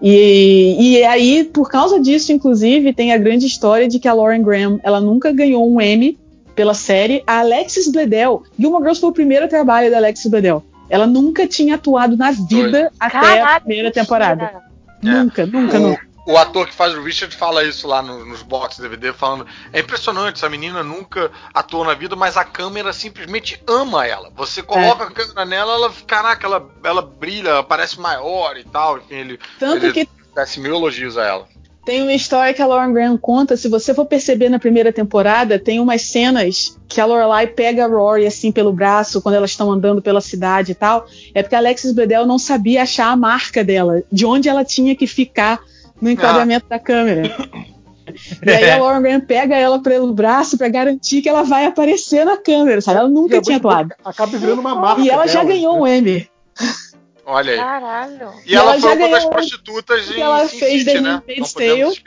E, 0.00 0.76
e 0.78 1.04
aí, 1.04 1.44
por 1.44 1.70
causa 1.70 2.00
disso, 2.00 2.32
inclusive, 2.32 2.94
tem 2.94 3.12
a 3.12 3.18
grande 3.18 3.46
história 3.46 3.86
de 3.86 3.98
que 3.98 4.08
a 4.08 4.14
Lauren 4.14 4.42
Graham 4.42 4.80
ela 4.82 5.00
nunca 5.00 5.32
ganhou 5.32 5.70
um 5.70 5.80
Emmy 5.80 6.18
pela 6.54 6.74
série. 6.74 7.22
A 7.26 7.40
Alexis 7.40 7.90
Bledel, 7.90 8.42
Gilmore 8.58 8.82
Girls 8.82 9.00
foi 9.00 9.10
o 9.10 9.12
primeiro 9.12 9.48
trabalho 9.48 9.90
da 9.90 9.98
Alexis 9.98 10.30
Bledel. 10.30 10.62
Ela 10.88 11.06
nunca 11.06 11.46
tinha 11.46 11.76
atuado 11.76 12.16
na 12.16 12.30
vida 12.30 12.90
até 12.98 13.40
a 13.40 13.60
primeira 13.60 13.88
mentira. 13.88 13.90
temporada. 13.90 14.62
É. 15.04 15.12
Nunca, 15.22 15.46
nunca, 15.46 15.78
O, 15.78 15.82
nunca. 15.82 16.11
O 16.26 16.36
ator 16.36 16.66
que 16.68 16.74
faz 16.74 16.94
o 16.94 17.02
Richard 17.02 17.34
fala 17.36 17.64
isso 17.64 17.86
lá 17.88 18.00
no- 18.02 18.24
nos 18.24 18.42
boxes 18.42 18.78
DVD, 18.80 19.12
falando: 19.12 19.46
é 19.72 19.80
impressionante, 19.80 20.36
essa 20.36 20.48
menina 20.48 20.82
nunca 20.82 21.30
atuou 21.52 21.84
na 21.84 21.94
vida, 21.94 22.14
mas 22.14 22.36
a 22.36 22.44
câmera 22.44 22.92
simplesmente 22.92 23.60
ama 23.66 24.06
ela. 24.06 24.30
Você 24.36 24.62
coloca 24.62 25.04
a 25.04 25.10
câmera 25.10 25.44
nela, 25.44 25.72
ela, 25.74 25.92
caraca, 26.06 26.46
ela, 26.46 26.70
ela 26.84 27.02
brilha, 27.02 27.48
ela 27.48 27.62
parece 27.62 27.98
maior 28.00 28.56
e 28.56 28.64
tal. 28.64 28.98
Enfim, 28.98 29.14
ele, 29.14 29.40
Tanto 29.58 29.84
ele 29.86 29.92
que 29.92 30.08
desce 30.34 30.60
mil 30.60 30.74
elogios 30.74 31.18
a 31.18 31.24
ela. 31.26 31.48
Tem 31.84 32.00
uma 32.00 32.12
história 32.12 32.54
que 32.54 32.62
a 32.62 32.66
Lauren 32.66 32.92
Graham 32.92 33.16
conta, 33.18 33.56
se 33.56 33.68
você 33.68 33.92
for 33.92 34.06
perceber 34.06 34.48
na 34.48 34.60
primeira 34.60 34.92
temporada, 34.92 35.58
tem 35.58 35.80
umas 35.80 36.02
cenas 36.02 36.78
que 36.88 37.00
a 37.00 37.04
Lorelai 37.04 37.48
pega 37.48 37.84
a 37.84 37.88
Rory 37.88 38.24
assim 38.24 38.52
pelo 38.52 38.72
braço 38.72 39.20
quando 39.20 39.34
elas 39.34 39.50
estão 39.50 39.68
andando 39.68 40.00
pela 40.00 40.20
cidade 40.20 40.70
e 40.70 40.74
tal. 40.76 41.04
É 41.34 41.42
porque 41.42 41.56
a 41.56 41.58
Alexis 41.58 41.92
Bledel 41.92 42.24
não 42.24 42.38
sabia 42.38 42.84
achar 42.84 43.08
a 43.10 43.16
marca 43.16 43.64
dela, 43.64 44.00
de 44.12 44.24
onde 44.24 44.48
ela 44.48 44.64
tinha 44.64 44.94
que 44.94 45.08
ficar 45.08 45.58
no 46.00 46.10
enquadramento 46.10 46.66
da 46.68 46.78
câmera. 46.78 47.22
E 48.44 48.50
aí 48.50 48.68
a 48.68 48.78
Lauren 48.78 49.00
Graham 49.00 49.20
pega 49.20 49.56
ela 49.56 49.80
pelo 49.80 50.12
braço 50.12 50.58
pra 50.58 50.68
garantir 50.68 51.22
que 51.22 51.28
ela 51.28 51.44
vai 51.44 51.64
aparecer 51.66 52.26
na 52.26 52.36
câmera, 52.36 52.80
sabe? 52.80 52.98
Ela 52.98 53.08
nunca 53.08 53.36
E 53.36 53.38
é 53.38 53.40
tinha 53.40 53.56
atuado. 53.56 53.94
Acaba 54.04 54.36
virando 54.36 54.60
uma 54.60 54.74
marca. 54.74 55.00
E 55.00 55.08
ela 55.08 55.26
já 55.26 55.40
dela, 55.42 55.54
ganhou 55.54 55.74
né? 55.74 55.80
um 55.80 55.86
Emmy. 55.86 56.28
Olha 57.24 57.52
aí. 57.52 57.58
Caralho. 57.58 58.28
E, 58.44 58.52
E 58.52 58.54
ela, 58.56 58.72
ela 58.72 58.80
foi 58.80 58.80
já 58.80 58.86
uma 58.88 58.96
das 58.96 59.08
ganhou 59.18 59.30
prostitutas 59.30 60.10
em 60.10 60.20
ela 60.20 60.48
Sin 60.48 60.58
fez 60.58 60.72
City, 60.82 60.84
The 60.92 61.00
né? 61.00 61.10
Handmaid's 61.10 61.54
Não 61.54 61.66
Tale. 61.66 62.02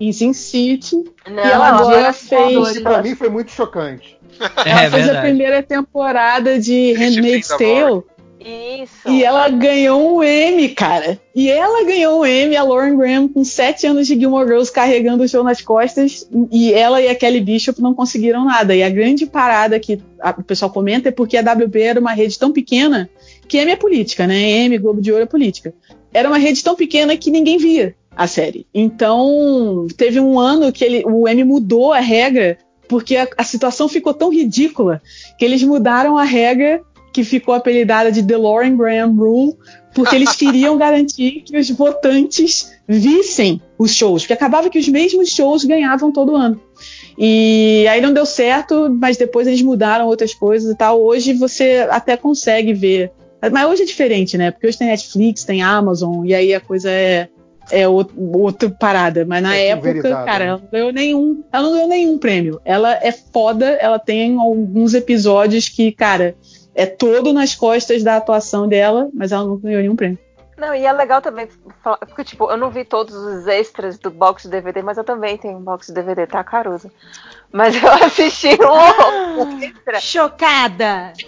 Em 0.00 0.12
Sin 0.12 0.32
City. 0.34 0.96
Não, 1.28 1.44
E 1.44 1.50
ela 1.50 1.66
agora 1.68 1.96
Ela 1.98 2.12
fez. 2.12 2.68
Isso 2.68 2.82
pra 2.82 3.02
mim 3.02 3.14
foi 3.16 3.28
muito 3.30 3.50
chocante. 3.50 4.18
Ela 4.38 4.82
É 4.82 4.90
fez 4.90 4.92
a 4.92 5.06
verdade. 5.06 5.20
primeira 5.26 5.62
temporada 5.62 6.58
de 6.60 6.92
Handmaid's 6.92 7.48
Tale. 7.48 8.04
Isso. 8.40 9.08
E 9.08 9.24
ela 9.24 9.48
ganhou 9.48 10.16
um 10.18 10.22
M, 10.22 10.68
cara. 10.70 11.18
E 11.34 11.50
ela 11.50 11.84
ganhou 11.84 12.20
um 12.20 12.26
M, 12.26 12.56
a 12.56 12.62
Lauren 12.62 12.96
Graham, 12.96 13.28
com 13.28 13.44
sete 13.44 13.86
anos 13.86 14.06
de 14.06 14.18
Gilmore 14.18 14.46
Girls 14.46 14.70
carregando 14.72 15.24
o 15.24 15.28
show 15.28 15.42
nas 15.42 15.60
costas. 15.60 16.28
E 16.50 16.72
ela 16.72 17.00
e 17.02 17.08
a 17.08 17.14
Kelly 17.14 17.40
Bishop 17.40 17.80
não 17.82 17.94
conseguiram 17.94 18.44
nada. 18.44 18.74
E 18.74 18.82
a 18.82 18.88
grande 18.90 19.26
parada 19.26 19.78
que 19.80 20.00
a- 20.20 20.34
o 20.38 20.42
pessoal 20.42 20.70
comenta 20.70 21.08
é 21.08 21.12
porque 21.12 21.36
a 21.36 21.42
WB 21.42 21.80
era 21.80 22.00
uma 22.00 22.12
rede 22.12 22.38
tão 22.38 22.52
pequena 22.52 23.08
que 23.48 23.56
M 23.58 23.70
é 23.72 23.76
política, 23.76 24.26
né? 24.26 24.38
M, 24.64 24.78
Globo 24.78 25.00
de 25.00 25.10
Ouro 25.10 25.24
é 25.24 25.26
política. 25.26 25.74
Era 26.12 26.28
uma 26.28 26.38
rede 26.38 26.62
tão 26.62 26.74
pequena 26.76 27.16
que 27.16 27.30
ninguém 27.30 27.58
via 27.58 27.94
a 28.16 28.26
série. 28.26 28.66
Então, 28.74 29.86
teve 29.96 30.18
um 30.20 30.38
ano 30.38 30.72
que 30.72 30.84
ele, 30.84 31.02
o 31.06 31.28
M 31.28 31.44
mudou 31.44 31.92
a 31.92 32.00
regra 32.00 32.58
porque 32.88 33.16
a, 33.16 33.28
a 33.36 33.44
situação 33.44 33.86
ficou 33.86 34.14
tão 34.14 34.32
ridícula 34.32 35.02
que 35.38 35.44
eles 35.44 35.62
mudaram 35.62 36.16
a 36.16 36.24
regra 36.24 36.80
que 37.12 37.24
ficou 37.24 37.54
apelidada 37.54 38.10
de 38.12 38.22
The 38.22 38.36
Lauren 38.36 38.76
Graham 38.76 39.14
Rule, 39.14 39.56
porque 39.94 40.14
eles 40.14 40.34
queriam 40.36 40.76
garantir 40.76 41.42
que 41.44 41.56
os 41.58 41.70
votantes 41.70 42.72
vissem 42.86 43.60
os 43.78 43.92
shows, 43.92 44.22
porque 44.22 44.32
acabava 44.32 44.70
que 44.70 44.78
os 44.78 44.88
mesmos 44.88 45.30
shows 45.30 45.64
ganhavam 45.64 46.10
todo 46.12 46.34
ano. 46.36 46.60
E 47.16 47.84
aí 47.90 48.00
não 48.00 48.12
deu 48.12 48.24
certo, 48.24 48.88
mas 49.00 49.16
depois 49.16 49.46
eles 49.46 49.60
mudaram 49.62 50.06
outras 50.06 50.32
coisas 50.34 50.72
e 50.72 50.76
tal. 50.76 51.00
Hoje 51.02 51.32
você 51.32 51.86
até 51.90 52.16
consegue 52.16 52.72
ver. 52.72 53.10
Mas 53.52 53.68
hoje 53.68 53.82
é 53.82 53.86
diferente, 53.86 54.36
né? 54.38 54.50
Porque 54.50 54.66
hoje 54.66 54.78
tem 54.78 54.88
Netflix, 54.88 55.44
tem 55.44 55.62
Amazon, 55.62 56.24
e 56.24 56.34
aí 56.34 56.54
a 56.54 56.60
coisa 56.60 56.90
é, 56.90 57.28
é 57.70 57.82
out- 57.84 58.12
outra 58.16 58.70
parada. 58.70 59.24
Mas 59.24 59.42
na 59.42 59.56
É 59.56 59.68
época, 59.68 60.02
cara, 60.24 60.44
né? 60.44 60.50
ela 60.50 60.58
não 60.60 60.68
ganhou 60.70 60.92
nenhum. 60.92 61.42
Ela 61.52 61.62
não 61.64 61.72
ganhou 61.72 61.88
nenhum 61.88 62.18
prêmio. 62.18 62.60
Ela 62.64 62.94
é 63.02 63.10
foda, 63.12 63.66
ela 63.80 63.98
tem 63.98 64.36
alguns 64.38 64.94
episódios 64.94 65.68
que, 65.68 65.90
cara, 65.92 66.36
é 66.78 66.86
todo 66.86 67.32
nas 67.32 67.56
costas 67.56 68.04
da 68.04 68.16
atuação 68.16 68.68
dela, 68.68 69.08
mas 69.12 69.32
ela 69.32 69.44
não 69.44 69.56
ganhou 69.56 69.80
nenhum 69.82 69.96
prêmio. 69.96 70.18
Não, 70.56 70.74
e 70.74 70.84
é 70.86 70.92
legal 70.92 71.20
também, 71.20 71.48
falar- 71.82 71.98
porque, 71.98 72.24
tipo, 72.24 72.50
eu 72.50 72.56
não 72.56 72.70
vi 72.70 72.84
todos 72.84 73.14
os 73.14 73.46
extras 73.46 73.98
do 73.98 74.10
box 74.10 74.42
de 74.44 74.48
DVD, 74.50 74.80
mas 74.82 74.96
eu 74.98 75.04
também 75.04 75.36
tenho 75.36 75.56
um 75.56 75.62
box 75.62 75.88
de 75.88 75.92
DVD, 75.94 76.26
tá, 76.26 76.42
Caruso? 76.42 76.90
Mas 77.52 77.80
eu 77.80 77.88
assisti 78.04 78.56
um, 78.60 79.42
um 79.42 79.62
extra. 79.62 80.00
Chocada! 80.00 81.12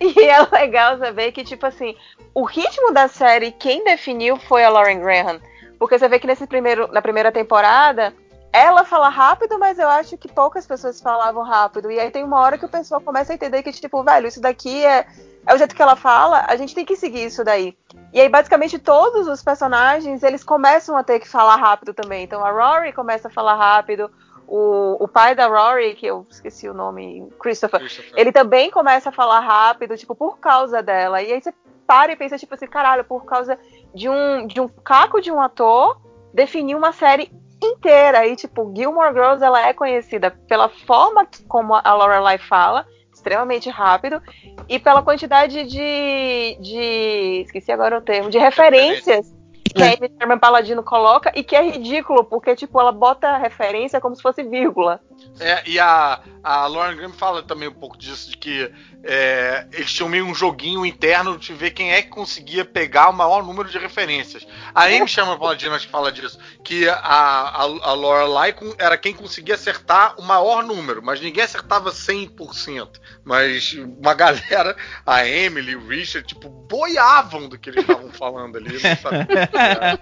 E 0.00 0.24
é 0.24 0.40
legal 0.50 0.98
saber 0.98 1.30
que, 1.30 1.44
tipo 1.44 1.64
assim, 1.64 1.94
o 2.34 2.42
ritmo 2.42 2.92
da 2.92 3.06
série, 3.06 3.52
quem 3.52 3.84
definiu 3.84 4.36
foi 4.36 4.64
a 4.64 4.68
Lauren 4.68 4.98
Graham. 4.98 5.40
Porque 5.78 5.96
você 5.96 6.08
vê 6.08 6.18
que 6.18 6.26
nesse 6.26 6.44
primeiro, 6.44 6.88
na 6.92 7.00
primeira 7.00 7.30
temporada, 7.30 8.12
ela 8.52 8.84
fala 8.84 9.08
rápido, 9.08 9.58
mas 9.58 9.78
eu 9.78 9.88
acho 9.88 10.18
que 10.18 10.28
poucas 10.28 10.66
pessoas 10.66 11.00
falavam 11.00 11.42
rápido. 11.42 11.90
E 11.90 11.98
aí 11.98 12.10
tem 12.10 12.22
uma 12.22 12.38
hora 12.38 12.58
que 12.58 12.66
o 12.66 12.68
pessoal 12.68 13.00
começa 13.00 13.32
a 13.32 13.34
entender 13.34 13.62
que, 13.62 13.72
tipo, 13.72 14.04
velho, 14.04 14.28
isso 14.28 14.42
daqui 14.42 14.84
é, 14.84 15.06
é 15.46 15.54
o 15.54 15.56
jeito 15.56 15.74
que 15.74 15.80
ela 15.80 15.96
fala, 15.96 16.44
a 16.46 16.54
gente 16.56 16.74
tem 16.74 16.84
que 16.84 16.94
seguir 16.94 17.24
isso 17.24 17.42
daí. 17.42 17.76
E 18.12 18.20
aí, 18.20 18.28
basicamente, 18.28 18.78
todos 18.78 19.26
os 19.26 19.42
personagens, 19.42 20.22
eles 20.22 20.44
começam 20.44 20.94
a 20.96 21.02
ter 21.02 21.18
que 21.18 21.28
falar 21.28 21.56
rápido 21.56 21.94
também. 21.94 22.24
Então, 22.24 22.44
a 22.44 22.50
Rory 22.50 22.92
começa 22.92 23.28
a 23.28 23.30
falar 23.30 23.54
rápido, 23.54 24.10
o, 24.46 25.02
o 25.02 25.08
pai 25.08 25.34
da 25.34 25.46
Rory, 25.46 25.94
que 25.94 26.04
eu 26.04 26.26
esqueci 26.28 26.68
o 26.68 26.74
nome, 26.74 27.26
Christopher, 27.40 27.80
Christopher. 27.80 28.12
ele 28.14 28.32
também 28.32 28.70
começa 28.70 29.08
a 29.08 29.12
falar 29.12 29.40
rápido, 29.40 29.96
tipo, 29.96 30.14
por 30.14 30.38
causa 30.38 30.82
dela. 30.82 31.22
E 31.22 31.32
aí 31.32 31.40
você 31.40 31.54
para 31.86 32.12
e 32.12 32.16
pensa, 32.16 32.38
tipo 32.38 32.54
assim, 32.54 32.66
caralho, 32.66 33.04
por 33.04 33.24
causa 33.24 33.58
de 33.94 34.08
um, 34.08 34.46
de 34.46 34.60
um 34.60 34.68
caco 34.68 35.20
de 35.20 35.30
um 35.30 35.40
ator 35.40 36.00
definir 36.32 36.74
uma 36.74 36.92
série 36.92 37.30
inteira. 37.66 38.26
E, 38.26 38.36
tipo, 38.36 38.72
Gilmore 38.74 39.12
Girls, 39.12 39.44
ela 39.44 39.66
é 39.66 39.72
conhecida 39.72 40.30
pela 40.48 40.68
forma 40.68 41.26
como 41.48 41.74
a 41.74 41.94
Lorelai 41.94 42.38
fala, 42.38 42.86
extremamente 43.12 43.68
rápido, 43.70 44.20
e 44.68 44.78
pela 44.78 45.02
quantidade 45.02 45.64
de, 45.64 46.56
de 46.60 47.42
esqueci 47.44 47.70
agora 47.70 47.98
o 47.98 48.02
termo, 48.02 48.30
de 48.30 48.38
referências 48.38 49.32
que 49.74 49.82
a 49.82 49.86
Amy 49.86 50.12
Sherman 50.18 50.38
Paladino 50.38 50.82
coloca 50.82 51.32
e 51.34 51.42
que 51.42 51.56
é 51.56 51.62
ridículo, 51.62 52.24
porque, 52.24 52.54
tipo, 52.54 52.78
ela 52.78 52.92
bota 52.92 53.36
referência 53.38 54.00
como 54.00 54.14
se 54.14 54.22
fosse 54.22 54.42
vírgula. 54.42 55.00
É, 55.40 55.62
e 55.68 55.78
a, 55.78 56.20
a 56.42 56.66
Lauren 56.66 56.96
Graham 56.96 57.12
fala 57.12 57.42
também 57.42 57.68
um 57.68 57.72
pouco 57.72 57.96
disso, 57.96 58.30
de 58.30 58.36
que 58.36 58.70
é, 59.04 59.66
eles 59.72 59.92
tinham 59.92 60.08
meio 60.08 60.24
um 60.26 60.34
joguinho 60.34 60.86
interno 60.86 61.36
de 61.36 61.52
ver 61.52 61.72
quem 61.72 61.92
é 61.92 62.02
que 62.02 62.08
conseguia 62.08 62.64
pegar 62.64 63.08
o 63.08 63.12
maior 63.12 63.42
número 63.44 63.68
de 63.68 63.76
referências. 63.78 64.46
A 64.74 64.84
Amy 64.84 65.08
chama 65.08 65.36
Paladino, 65.38 65.74
acho 65.74 65.86
que 65.86 65.90
fala 65.92 66.12
disso, 66.12 66.38
que 66.62 66.88
a, 66.88 66.94
a, 66.94 67.62
a 67.62 67.92
Lorelai 67.94 68.54
era 68.78 68.96
quem 68.96 69.12
conseguia 69.14 69.54
acertar 69.56 70.14
o 70.18 70.22
maior 70.22 70.62
número, 70.62 71.02
mas 71.02 71.20
ninguém 71.20 71.42
acertava 71.42 71.90
100%. 71.90 72.88
Mas 73.24 73.72
uma 74.00 74.14
galera, 74.14 74.76
a 75.04 75.26
Emily, 75.26 75.74
o 75.74 75.88
Richard, 75.88 76.26
tipo, 76.26 76.48
boiavam 76.48 77.48
do 77.48 77.58
que 77.58 77.70
eles 77.70 77.80
estavam 77.80 78.10
falando 78.12 78.56
ali. 78.56 78.78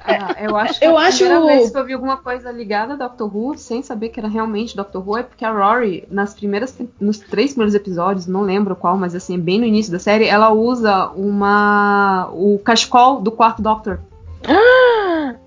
Ah, 0.02 0.36
eu 0.40 0.56
acho 0.56 0.78
que 0.78 0.84
Eu 0.84 0.96
a 0.98 1.06
acho- 1.06 1.18
primeira 1.18 1.46
vez 1.46 1.70
que 1.70 1.78
eu 1.78 1.84
vi 1.86 1.92
alguma 1.94 2.16
coisa 2.18 2.50
ligada 2.50 2.94
a 2.94 2.96
Doctor 2.96 3.34
Who, 3.34 3.56
sem 3.56 3.82
saber 3.82 4.10
que 4.10 4.20
era 4.20 4.28
realmente 4.28 4.76
Doctor 4.76 5.06
Who, 5.06 5.09
é 5.18 5.22
porque 5.22 5.44
a 5.44 5.50
Rory, 5.52 6.04
nas 6.10 6.34
primeiras, 6.34 6.76
nos 7.00 7.18
três 7.18 7.50
primeiros 7.52 7.74
episódios, 7.74 8.26
não 8.26 8.42
lembro 8.42 8.74
qual, 8.76 8.96
mas 8.96 9.14
assim, 9.14 9.38
bem 9.38 9.58
no 9.58 9.64
início 9.66 9.90
da 9.92 9.98
série, 9.98 10.26
ela 10.26 10.50
usa 10.52 11.08
uma 11.16 12.28
o 12.32 12.58
cachecol 12.58 13.20
do 13.20 13.30
quarto 13.30 13.60
Doctor. 13.62 14.00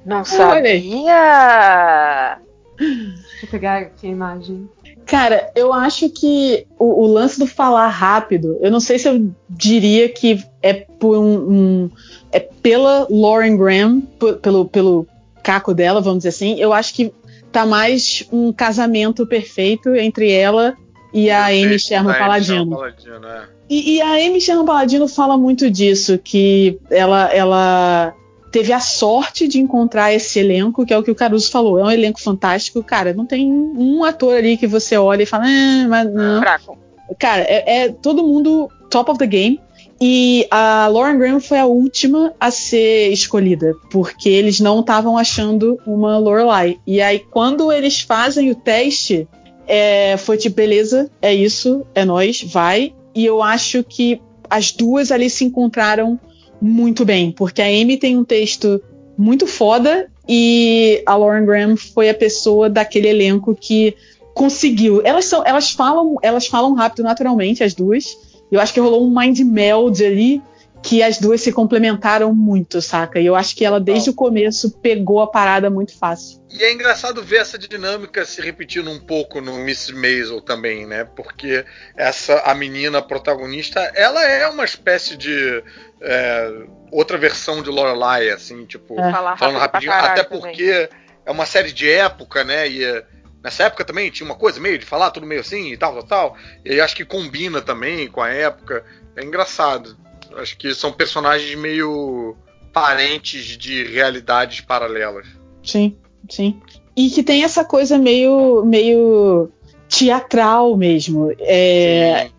Não 0.06 0.22
Olha 0.40 0.70
aí. 0.70 1.06
sabia! 1.06 2.38
Deixa 2.78 3.46
eu 3.46 3.50
pegar 3.50 3.78
aqui 3.78 4.08
a 4.08 4.10
imagem. 4.12 4.68
Cara, 5.06 5.52
eu 5.56 5.74
acho 5.74 6.10
que 6.10 6.66
o, 6.80 7.04
o 7.04 7.08
lance 7.08 7.38
do 7.40 7.46
falar 7.48 7.88
rápido, 7.88 8.58
eu 8.62 8.72
não 8.72 8.80
sei 8.80 8.98
se 8.98 9.08
eu 9.08 9.30
diria 9.50 10.08
que 10.10 10.42
é 10.62 10.74
por 10.74 11.18
um, 11.18 11.36
um- 11.52 11.90
é 12.32 12.40
pela 12.40 13.06
Lauren 13.10 13.58
Graham, 13.58 14.02
p- 14.02 14.34
pelo, 14.34 14.66
pelo 14.66 15.06
caco 15.44 15.74
dela, 15.74 16.00
vamos 16.02 16.20
dizer 16.20 16.30
assim. 16.30 16.56
Eu 16.60 16.72
acho 16.74 16.94
que 16.94 17.14
tá 17.54 17.66
mais 17.68 18.28
um 18.32 18.52
casamento 18.52 19.28
perfeito 19.28 19.96
entre 19.96 20.32
ela 20.32 20.76
e 21.14 21.30
a 21.30 21.46
Amy 21.46 21.78
Sherman 21.78 22.18
Paladino. 22.18 22.76
Paladino 22.76 23.28
é. 23.28 23.44
E, 23.70 23.96
e, 23.96 24.02
a 24.02 24.14
Amy 24.14 24.42
Sherman 24.42 24.66
Paladino 24.66 25.08
fala 25.08 25.38
muito 25.38 25.70
disso, 25.70 26.18
que 26.18 26.80
ela, 26.90 27.32
ela 27.32 28.14
teve 28.52 28.74
a 28.74 28.80
sorte 28.80 29.48
de 29.48 29.60
encontrar 29.60 30.12
esse 30.14 30.40
elenco, 30.40 30.86
que 30.86 30.94
é 30.94 30.98
o 30.98 31.04
que 31.04 31.12
o 31.12 31.16
Caruso 31.16 31.50
falou. 31.50 31.80
É 31.80 31.84
um 31.84 31.92
elenco 31.92 32.20
fantástico. 32.20 32.84
Cara, 32.84 33.14
não 33.14 33.26
tem 33.26 33.52
um 33.52 34.04
ator 34.04 34.36
ali 34.36 34.58
que 34.58 34.68
você 34.68 34.98
olha 34.98 35.24
e 35.24 35.28
fala, 35.28 35.46
ah, 35.46 35.88
mas 35.88 36.12
não. 36.12 36.42
Fraco. 36.42 36.78
Cara, 37.20 37.44
é, 37.44 37.84
é 37.84 37.90
todo 37.90 38.24
mundo 38.24 38.70
top 38.90 39.12
of 39.12 39.20
the 39.20 39.28
game. 39.28 39.62
E 40.02 40.48
a 40.52 40.88
Lauren 40.88 41.18
Graham 41.18 41.40
foi 41.40 41.60
a 41.60 41.66
última 41.66 42.34
a 42.40 42.52
ser 42.52 43.10
escolhida, 43.12 43.74
porque 43.90 44.28
eles 44.28 44.60
não 44.60 44.82
estavam 44.82 45.18
achando 45.18 45.80
uma 45.86 46.18
Lorelai. 46.18 46.78
E 46.86 47.02
aí, 47.02 47.20
quando 47.20 47.72
eles 47.72 48.02
fazem 48.02 48.52
o 48.52 48.56
teste, 48.56 49.28
é, 49.68 50.18
foi 50.18 50.38
tipo, 50.38 50.56
beleza, 50.56 51.10
é 51.22 51.34
isso, 51.34 51.86
é 51.96 52.04
nós, 52.04 52.44
vai. 52.44 52.94
E 53.16 53.26
eu 53.26 53.42
acho 53.42 53.84
que 53.84 54.20
as 54.50 54.72
duas 54.72 55.12
ali 55.12 55.30
se 55.30 55.46
encontraram 55.46 56.20
muito 56.62 57.06
bem, 57.06 57.32
porque 57.32 57.62
a 57.62 57.66
Amy 57.66 57.98
tem 57.98 58.18
um 58.18 58.24
texto 58.24 58.82
muito 59.18 59.46
foda 59.46 60.10
e 60.28 61.04
a 61.06 61.16
Lauren 61.16 61.46
Graham 61.46 61.76
foi 61.76 62.10
a 62.10 62.14
pessoa 62.14 62.70
daquele 62.70 63.08
elenco 63.08 63.56
que 63.56 63.96
conseguiu. 64.34 65.02
Elas 65.04 65.26
são, 65.26 65.44
elas 65.46 65.72
falam, 65.72 66.18
elas 66.22 66.48
falam 66.48 66.74
rápido 66.74 67.04
naturalmente 67.04 67.64
as 67.64 67.74
duas. 67.74 68.18
Eu 68.56 68.62
acho 68.62 68.74
que 68.74 68.80
rolou 68.80 69.06
um 69.06 69.14
mind 69.14 69.40
meld 69.40 70.04
ali 70.06 70.42
que 70.84 71.02
as 71.02 71.18
duas 71.18 71.40
se 71.40 71.52
complementaram 71.54 72.36
muito, 72.36 72.82
saca? 72.82 73.18
E 73.18 73.26
eu 73.26 73.36
acho 73.36 73.56
que 73.56 73.64
ela 73.64 73.80
desde 73.80 74.10
o 74.10 74.14
começo 74.14 74.70
pegou 74.82 75.22
a 75.22 75.28
parada 75.28 75.70
muito 75.70 75.98
fácil. 75.98 76.44
E 76.52 76.62
é 76.62 76.74
engraçado 76.74 77.24
ver 77.24 77.38
essa 77.38 77.58
dinâmica 77.58 78.26
se 78.26 78.42
repetindo 78.42 78.92
um 78.92 79.00
pouco 79.00 79.40
no 79.40 79.54
Miss 79.60 79.90
Maisel 79.90 80.42
também, 80.42 80.86
né? 80.86 81.06
Porque 81.16 81.66
essa 81.96 82.42
a 82.42 82.54
menina 82.54 83.02
protagonista, 83.02 83.80
ela 83.96 84.22
é 84.24 84.46
uma 84.48 84.66
espécie 84.66 85.16
de 85.16 85.64
é, 86.02 86.52
outra 86.92 87.18
versão 87.18 87.64
de 87.64 87.70
Lorelai, 87.70 88.30
assim, 88.30 88.66
tipo, 88.66 89.00
É. 89.00 89.10
Falar 89.10 89.38
falando 89.38 89.60
rápido 89.60 89.90
rapidinho, 89.90 90.12
até 90.12 90.24
porque 90.24 90.90
é 91.26 91.32
uma 91.32 91.46
série 91.46 91.72
de 91.72 91.90
época, 91.90 92.44
né? 92.44 92.68
E 92.68 92.84
é, 92.84 93.06
nessa 93.44 93.64
época 93.64 93.84
também 93.84 94.10
tinha 94.10 94.26
uma 94.26 94.36
coisa 94.36 94.60
meio 94.60 94.80
de 94.80 94.86
falar 94.86 95.12
tudo 95.12 95.28
meio 95.28 95.42
assim 95.42 95.72
e 95.72 95.78
tal, 95.78 95.94
tal, 95.94 96.04
tal. 96.04 96.38
E 96.64 96.80
acho 96.80 96.96
que 96.96 97.04
combina 97.04 97.62
também 97.62 98.08
com 98.08 98.22
a 98.22 98.30
época. 98.30 98.86
É 99.16 99.24
engraçado. 99.24 99.98
Acho 100.38 100.58
que 100.58 100.74
são 100.74 100.92
personagens 100.92 101.56
meio 101.60 102.36
parentes 102.72 103.58
de 103.58 103.84
realidades 103.84 104.62
paralelas. 104.62 105.28
Sim, 105.62 105.96
sim. 106.30 106.60
E 106.96 107.10
que 107.10 107.22
tem 107.22 107.44
essa 107.44 107.64
coisa 107.64 107.98
meio, 107.98 108.64
meio 108.66 109.50
teatral 109.88 110.76
mesmo. 110.76 111.32
É, 111.40 112.30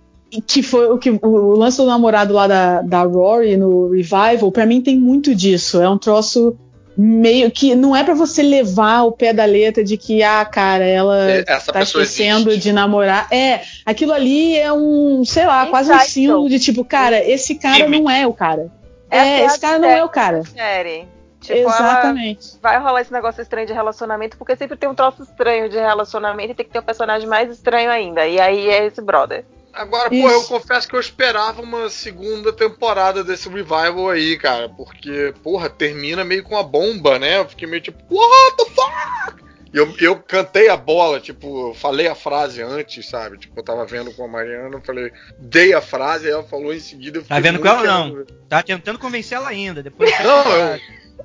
que 0.47 0.63
foi 0.63 0.91
o 0.91 0.99
que 0.99 1.11
o 1.11 1.57
lance 1.57 1.77
do 1.77 1.87
namorado 1.87 2.33
lá 2.33 2.47
da, 2.47 2.83
da 2.83 3.03
Rory 3.03 3.57
no 3.57 3.91
Revival, 3.91 4.51
pra 4.51 4.67
mim 4.67 4.81
tem 4.81 4.99
muito 4.99 5.35
disso. 5.35 5.81
É 5.81 5.89
um 5.89 5.99
troço 5.99 6.57
meio 6.97 7.51
que 7.51 7.75
não 7.75 7.95
é 7.95 8.05
pra 8.05 8.15
você 8.15 8.43
levar 8.43 9.03
o 9.03 9.13
pé 9.13 9.33
da 9.33 9.45
letra 9.45 9.83
de 9.83 9.97
que 9.97 10.23
ah, 10.23 10.45
cara, 10.45 10.85
ela 10.85 11.31
É, 11.31 11.45
Essa 11.47 11.73
tá 11.73 11.83
esquecendo 11.83 12.51
existe. 12.51 12.69
de 12.69 12.73
namorar. 12.73 13.27
É, 13.33 13.63
aquilo 13.85 14.13
ali 14.13 14.57
é 14.57 14.73
um, 14.73 15.25
sei 15.25 15.47
lá, 15.47 15.67
quase 15.67 15.93
um 15.93 15.99
símbolo 16.01 16.49
de 16.49 16.59
tipo, 16.61 16.85
cara, 16.85 17.19
esse 17.25 17.57
cara 17.57 17.89
não 17.89 18.09
é 18.09 18.27
o 18.27 18.33
cara. 18.33 18.71
Essa 19.11 19.27
É, 19.27 19.41
é 19.41 19.45
esse 19.45 19.61
cara 19.61 19.79
não 19.79 19.89
é 19.89 20.05
o 20.05 20.09
cara. 20.09 20.43
Série. 20.45 21.09
Tipo, 21.41 21.59
Exatamente. 21.69 22.57
vai 22.63 22.79
rolar 22.81 23.03
esse 23.03 23.13
negócio 23.13 23.43
estranho 23.43 23.67
de 23.67 23.73
relacionamento, 23.75 24.39
porque 24.39 24.57
sempre 24.57 24.79
tem 24.79 24.89
um 24.89 24.95
troço 24.95 25.25
estranho 25.25 25.69
de 25.69 25.77
relacionamento 25.77 26.53
e 26.53 26.55
tem 26.55 26.65
que 26.65 26.73
ter 26.73 26.79
um 26.79 26.83
personagem 26.83 27.29
mais 27.29 27.51
estranho 27.51 27.91
ainda. 27.91 28.27
E 28.27 28.41
aí 28.41 28.67
é 28.71 28.87
esse 28.87 29.03
brother. 29.03 29.45
Agora, 29.75 30.09
pô, 30.09 30.15
eu 30.31 30.45
confesso 30.45 30.89
que 30.89 30.95
eu 30.95 31.01
esperava 31.01 31.61
uma 31.61 31.89
segunda 31.91 32.53
temporada 32.53 33.25
desse 33.25 33.49
revival 33.49 34.09
aí, 34.11 34.37
cara. 34.39 34.69
Porque, 34.69 35.35
porra, 35.43 35.69
termina 35.69 36.25
meio 36.25 36.43
com 36.45 36.57
a 36.57 36.63
bomba, 36.63 37.19
né? 37.19 37.39
Eu 37.39 37.49
fiquei 37.49 37.67
meio 37.69 37.83
tipo, 37.83 37.99
what 38.11 38.57
the 38.57 38.65
fuck? 38.71 39.45
E 39.73 39.77
eu, 39.77 39.93
eu 39.99 40.17
cantei 40.21 40.69
a 40.69 40.77
bola, 40.77 41.19
tipo, 41.19 41.75
falei 41.75 42.07
a 42.07 42.15
frase 42.15 42.63
antes, 42.63 43.09
sabe? 43.09 43.37
Tipo, 43.39 43.59
eu 43.59 43.65
tava 43.65 43.85
vendo 43.85 44.13
com 44.15 44.25
a 44.25 44.29
Mariana, 44.29 44.77
eu 44.77 44.81
falei, 44.81 45.11
dei 45.37 45.75
a 45.75 45.81
frase, 45.81 46.27
aí 46.27 46.33
ela 46.33 46.45
falou 46.45 46.73
em 46.73 46.79
seguida. 46.79 47.19
eu 47.19 47.25
Tá 47.25 47.41
vendo 47.41 47.59
com 47.59 47.67
ela, 47.67 47.83
não? 47.83 48.11
querendo- 48.13 48.27
Tá 48.49 48.63
tentando 48.63 49.01
convencer 49.01 49.37
ela 49.37 49.49
ainda. 49.49 49.83
Depois 49.83 50.09
Não, 50.23 50.49
eu. 50.53 50.79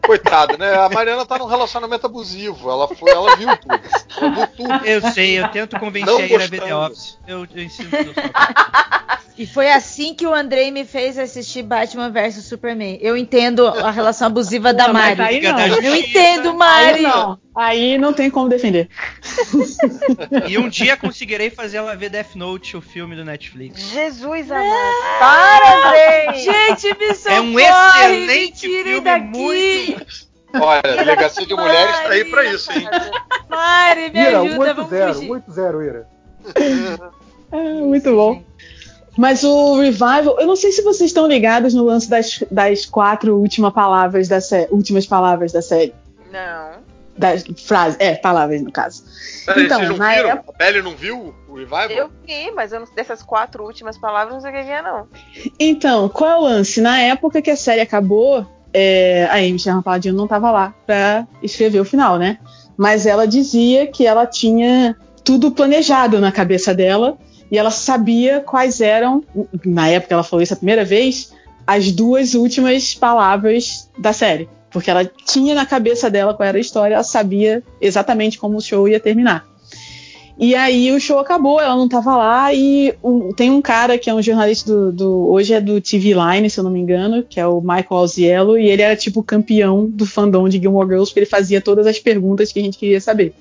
Coitada, 0.05 0.57
né? 0.57 0.73
A 0.75 0.89
Mariana 0.89 1.25
tá 1.25 1.37
num 1.37 1.45
relacionamento 1.45 2.05
abusivo. 2.05 2.69
Ela 2.69 2.87
foi, 2.87 3.11
ela 3.11 3.35
viu 3.35 3.49
tudo. 3.57 3.79
Ela 4.19 4.29
viu 4.31 4.47
tudo. 4.47 4.85
Eu 4.85 5.01
sei, 5.11 5.39
eu 5.39 5.47
tento 5.49 5.79
convencer 5.79 6.07
Não 6.13 6.17
a 6.19 6.25
Ira 6.25 6.43
a 6.43 6.47
ver 6.47 6.59
gostando. 6.59 6.67
The 6.67 6.87
Office. 6.87 7.17
Eu, 7.27 7.47
eu 7.55 7.63
ensino 7.63 7.89
tudo. 7.89 8.13
E 9.37 9.45
foi 9.47 9.71
assim 9.71 10.13
que 10.13 10.27
o 10.27 10.33
Andrei 10.33 10.69
me 10.69 10.83
fez 10.83 11.17
assistir 11.17 11.63
Batman 11.63 12.09
vs 12.11 12.43
Superman. 12.43 12.97
Eu 13.01 13.15
entendo 13.15 13.67
a 13.67 13.89
relação 13.89 14.27
abusiva 14.27 14.73
da 14.73 14.87
Não, 14.87 14.93
Mari. 14.93 15.21
aí 15.21 15.41
não. 15.41 15.59
Eu 15.59 15.95
entendo, 15.95 16.49
Aí 16.49 16.55
Mari. 16.55 17.01
não. 17.03 17.39
Aí 17.61 17.97
não 17.97 18.13
tem 18.13 18.29
como 18.29 18.47
defender. 18.47 18.87
E 20.47 20.57
um 20.57 20.69
dia 20.69 20.95
conseguirei 20.95 21.49
fazer 21.49 21.75
ela 21.77 21.93
ver 21.93 22.09
Death 22.09 22.35
Note, 22.35 22.77
o 22.77 22.81
filme 22.81 23.17
do 23.17 23.25
Netflix. 23.25 23.81
Jesus 23.81 24.49
amado. 24.49 25.19
Para, 25.19 25.87
Andrei! 25.89 26.39
Gente, 26.41 26.97
me 26.97 27.13
socorre, 27.15 27.35
É 27.35 27.41
um 27.41 27.59
excelente 27.59 28.61
filme, 28.61 29.01
daqui. 29.01 29.25
muito- 29.27 30.29
Olha, 30.53 30.79
a 30.83 30.95
delegacia 30.95 31.45
de 31.45 31.53
mulheres 31.53 31.95
tá 31.99 32.09
aí 32.09 32.23
pra 32.25 32.45
isso, 32.45 32.71
hein? 32.71 32.87
Mari, 33.49 34.09
me 34.09 34.19
Ira, 34.19 34.39
ajuda, 34.41 34.73
vamos 34.73 34.91
8-0, 34.91 35.13
fugir. 35.13 35.29
8-0, 35.29 35.83
Ira. 35.85 36.07
É, 37.51 37.57
muito 37.73 38.15
bom. 38.15 38.43
Mas 39.17 39.43
o 39.43 39.79
Revival, 39.81 40.39
eu 40.39 40.45
não 40.47 40.55
sei 40.55 40.71
se 40.71 40.83
vocês 40.83 41.09
estão 41.09 41.25
ligados 41.27 41.73
no 41.73 41.83
lance 41.83 42.07
das, 42.09 42.43
das 42.51 42.85
quatro 42.85 43.35
últimas 43.37 43.73
palavras 43.73 44.27
da 44.27 44.39
sé- 44.39 44.67
últimas 44.71 45.05
palavras 45.07 45.51
da 45.51 45.59
série. 45.61 45.93
Não. 46.31 46.88
Das 47.19 47.43
frases, 47.65 47.97
é, 47.99 48.15
palavras 48.15 48.61
no 48.61 48.71
caso. 48.71 49.03
Peraí, 49.45 49.65
Então, 49.65 49.77
vocês 49.77 49.89
não 49.89 49.97
na 49.97 50.15
viram? 50.15 50.29
época- 50.29 50.53
A 50.55 50.57
Belly 50.57 50.81
não 50.81 50.95
viu 50.95 51.35
o 51.49 51.53
revival? 51.55 51.89
Eu 51.89 52.09
vi, 52.25 52.51
mas 52.51 52.71
eu 52.71 52.79
não, 52.79 52.87
dessas 52.95 53.21
quatro 53.21 53.63
últimas 53.65 53.97
palavras 53.97 54.33
não 54.33 54.41
sei 54.41 54.51
o 54.51 54.53
que 54.53 54.59
é, 54.71 54.81
não. 54.81 55.07
Então, 55.59 56.07
qual 56.09 56.29
é 56.31 56.35
o 56.37 56.41
lance? 56.41 56.79
Na 56.81 56.99
época 56.99 57.41
que 57.41 57.51
a 57.51 57.57
série 57.57 57.81
acabou, 57.81 58.45
é, 58.73 59.27
a 59.29 59.35
Amy 59.35 59.59
Sherman 59.59 59.81
Paladino 59.83 60.15
não 60.17 60.23
estava 60.25 60.49
lá 60.51 60.73
pra 60.85 61.27
escrever 61.43 61.79
o 61.81 61.85
final, 61.85 62.17
né? 62.17 62.37
Mas 62.77 63.05
ela 63.05 63.27
dizia 63.27 63.85
que 63.87 64.05
ela 64.07 64.25
tinha 64.25 64.95
tudo 65.23 65.51
planejado 65.51 66.19
na 66.19 66.31
cabeça 66.31 66.73
dela 66.73 67.17
e 67.51 67.57
ela 67.57 67.71
sabia 67.71 68.39
quais 68.39 68.79
eram, 68.79 69.23
na 69.65 69.89
época 69.89 70.13
ela 70.13 70.23
falou 70.23 70.41
isso 70.41 70.53
a 70.53 70.57
primeira 70.57 70.85
vez, 70.85 71.33
as 71.67 71.91
duas 71.91 72.33
últimas 72.33 72.95
palavras 72.95 73.91
da 73.97 74.13
série. 74.13 74.47
Porque 74.71 74.89
ela 74.91 75.03
tinha 75.25 75.55
na 75.55 75.65
cabeça 75.65 76.09
dela 76.09 76.33
qual 76.33 76.47
era 76.47 76.57
a 76.57 76.61
história, 76.61 76.93
ela 76.95 77.03
sabia 77.03 77.63
exatamente 77.81 78.37
como 78.37 78.57
o 78.57 78.61
show 78.61 78.87
ia 78.87 78.99
terminar. 78.99 79.45
E 80.41 80.55
aí 80.55 80.89
o 80.93 80.99
show 81.01 81.19
acabou, 81.19 81.59
ela 81.59 81.75
não 81.75 81.89
tava 81.89 82.15
lá 82.15 82.53
e 82.53 82.93
um- 83.03 83.33
tem 83.33 83.51
um 83.51 83.61
cara 83.61 83.97
que 83.97 84.09
é 84.09 84.13
um 84.13 84.21
jornalista 84.21 84.71
do, 84.71 84.91
do- 84.93 85.27
hoje 85.29 85.53
é 85.53 85.59
do 85.59 85.81
TV 85.81 86.13
Line, 86.13 86.49
se 86.49 86.57
eu 86.57 86.63
não 86.63 86.71
me 86.71 86.79
engano, 86.79 87.23
que 87.29 87.41
é 87.41 87.45
o 87.45 87.59
Michael 87.59 87.85
Alziello, 87.89 88.57
e 88.57 88.69
ele 88.69 88.81
era 88.81 88.95
tipo 88.95 89.21
campeão 89.21 89.85
do 89.89 90.05
fandom 90.05 90.47
de 90.47 90.57
Gilmore 90.57 90.87
Girls, 90.87 91.09
porque 91.11 91.19
ele 91.19 91.25
fazia 91.25 91.59
todas 91.59 91.85
as 91.85 91.99
perguntas 91.99 92.53
que 92.53 92.59
a 92.59 92.63
gente 92.63 92.77
queria 92.77 93.01
saber. 93.01 93.33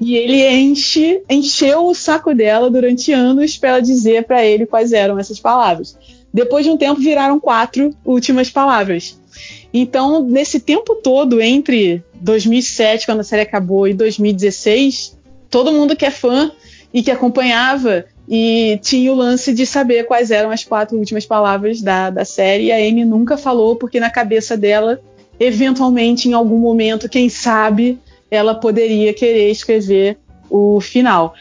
E 0.00 0.16
ele 0.16 0.44
enche, 0.50 1.22
encheu 1.30 1.86
o 1.86 1.94
saco 1.94 2.34
dela 2.34 2.68
durante 2.68 3.12
anos 3.12 3.56
para 3.56 3.68
ela 3.70 3.80
dizer 3.80 4.24
para 4.24 4.44
ele 4.44 4.66
quais 4.66 4.92
eram 4.92 5.16
essas 5.20 5.38
palavras. 5.38 5.96
Depois 6.32 6.64
de 6.64 6.70
um 6.72 6.76
tempo 6.76 7.00
viraram 7.00 7.38
quatro 7.38 7.94
últimas 8.04 8.50
palavras. 8.50 9.16
Então, 9.76 10.22
nesse 10.22 10.60
tempo 10.60 10.94
todo, 10.94 11.42
entre 11.42 12.00
2007, 12.20 13.06
quando 13.06 13.20
a 13.20 13.24
série 13.24 13.42
acabou, 13.42 13.88
e 13.88 13.92
2016, 13.92 15.18
todo 15.50 15.72
mundo 15.72 15.96
que 15.96 16.04
é 16.04 16.12
fã 16.12 16.52
e 16.92 17.02
que 17.02 17.10
acompanhava 17.10 18.04
e 18.28 18.78
tinha 18.82 19.12
o 19.12 19.16
lance 19.16 19.52
de 19.52 19.66
saber 19.66 20.04
quais 20.04 20.30
eram 20.30 20.52
as 20.52 20.62
quatro 20.62 20.96
últimas 20.96 21.26
palavras 21.26 21.82
da, 21.82 22.08
da 22.08 22.24
série. 22.24 22.66
E 22.66 22.72
a 22.72 22.76
Amy 22.76 23.04
nunca 23.04 23.36
falou, 23.36 23.74
porque 23.74 23.98
na 23.98 24.10
cabeça 24.10 24.56
dela, 24.56 25.00
eventualmente, 25.40 26.28
em 26.28 26.34
algum 26.34 26.58
momento, 26.58 27.08
quem 27.08 27.28
sabe, 27.28 27.98
ela 28.30 28.54
poderia 28.54 29.12
querer 29.12 29.50
escrever 29.50 30.16
o 30.48 30.80
final. 30.80 31.34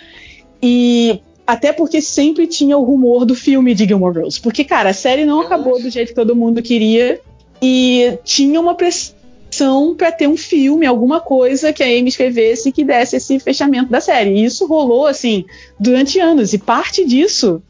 E 0.59 1.21
até 1.45 1.71
porque 1.71 2.01
sempre 2.01 2.47
tinha 2.47 2.77
o 2.79 2.83
rumor 2.83 3.25
do 3.25 3.35
filme 3.35 3.75
de 3.75 3.85
Gilmore 3.85 4.15
Girls. 4.15 4.41
Porque, 4.41 4.63
cara, 4.63 4.89
a 4.89 4.93
série 4.93 5.23
não 5.23 5.41
acabou 5.41 5.79
do 5.79 5.89
jeito 5.89 6.09
que 6.09 6.15
todo 6.15 6.35
mundo 6.35 6.63
queria. 6.63 7.21
E 7.61 8.17
tinha 8.23 8.59
uma 8.59 8.75
pressão 8.75 9.95
para 9.95 10.11
ter 10.11 10.27
um 10.27 10.37
filme, 10.37 10.85
alguma 10.85 11.19
coisa 11.19 11.71
que 11.71 11.83
a 11.83 11.85
Amy 11.85 12.09
escrevesse 12.09 12.71
que 12.71 12.83
desse 12.83 13.15
esse 13.15 13.39
fechamento 13.39 13.89
da 13.91 14.01
série. 14.01 14.31
E 14.31 14.43
isso 14.43 14.65
rolou, 14.65 15.07
assim, 15.07 15.45
durante 15.79 16.19
anos. 16.19 16.53
E 16.53 16.57
parte 16.57 17.05
disso 17.05 17.61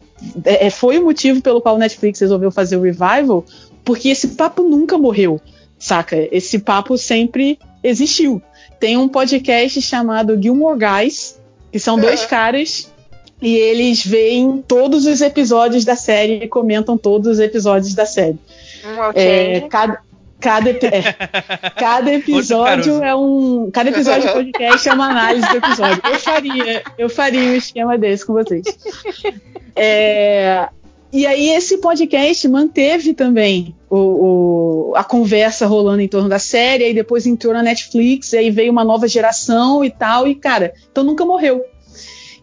é, 0.45 0.69
foi 0.69 0.97
o 0.99 1.03
motivo 1.03 1.41
pelo 1.41 1.61
qual 1.61 1.75
o 1.75 1.79
Netflix 1.79 2.19
resolveu 2.19 2.51
fazer 2.51 2.77
o 2.77 2.81
revival, 2.81 3.45
porque 3.83 4.09
esse 4.09 4.29
papo 4.29 4.63
nunca 4.63 4.97
morreu, 4.97 5.39
saca? 5.77 6.15
Esse 6.31 6.59
papo 6.59 6.97
sempre 6.97 7.59
existiu. 7.83 8.41
Tem 8.79 8.97
um 8.97 9.07
podcast 9.07 9.81
chamado 9.81 10.41
Gilmore 10.41 10.79
Guys, 10.79 11.39
que 11.71 11.79
são 11.79 11.99
dois 11.99 12.25
caras 12.25 12.91
e 13.41 13.55
eles 13.55 14.05
veem 14.05 14.63
todos 14.65 15.05
os 15.05 15.19
episódios 15.19 15.83
da 15.83 15.97
série 15.97 16.45
e 16.45 16.47
comentam 16.47 16.97
todos 16.97 17.27
os 17.27 17.39
episódios 17.39 17.93
da 17.93 18.05
série. 18.05 18.39
Hum. 18.85 19.11
É, 19.15 19.61
cada, 19.69 20.01
cada, 20.39 20.69
é, 20.69 20.79
cada 21.79 22.13
episódio 22.13 23.01
é 23.03 23.15
um. 23.15 23.69
Cada 23.71 23.89
episódio 23.89 24.27
do 24.27 24.33
podcast 24.33 24.89
é 24.89 24.93
uma 24.93 25.09
análise 25.09 25.47
do 25.49 25.57
episódio. 25.57 26.01
Eu 26.11 26.19
faria, 26.19 26.83
eu 26.97 27.09
faria 27.09 27.39
um 27.41 27.55
esquema 27.55 27.97
desse 27.97 28.25
com 28.25 28.33
vocês. 28.33 28.63
É, 29.75 30.67
e 31.11 31.25
aí, 31.27 31.49
esse 31.51 31.77
podcast 31.77 32.47
manteve 32.47 33.13
também 33.13 33.75
o, 33.89 34.89
o- 34.91 34.95
a 34.95 35.03
conversa 35.03 35.65
rolando 35.67 36.01
em 36.01 36.07
torno 36.07 36.27
da 36.29 36.39
série, 36.39 36.83
aí 36.85 36.93
depois 36.93 37.25
entrou 37.27 37.53
na 37.53 37.61
Netflix, 37.63 38.33
aí 38.33 38.49
veio 38.49 38.71
uma 38.71 38.83
nova 38.83 39.07
geração 39.07 39.83
e 39.83 39.89
tal, 39.91 40.27
e 40.27 40.35
cara, 40.35 40.73
então 40.91 41.03
nunca 41.03 41.23
morreu. 41.25 41.63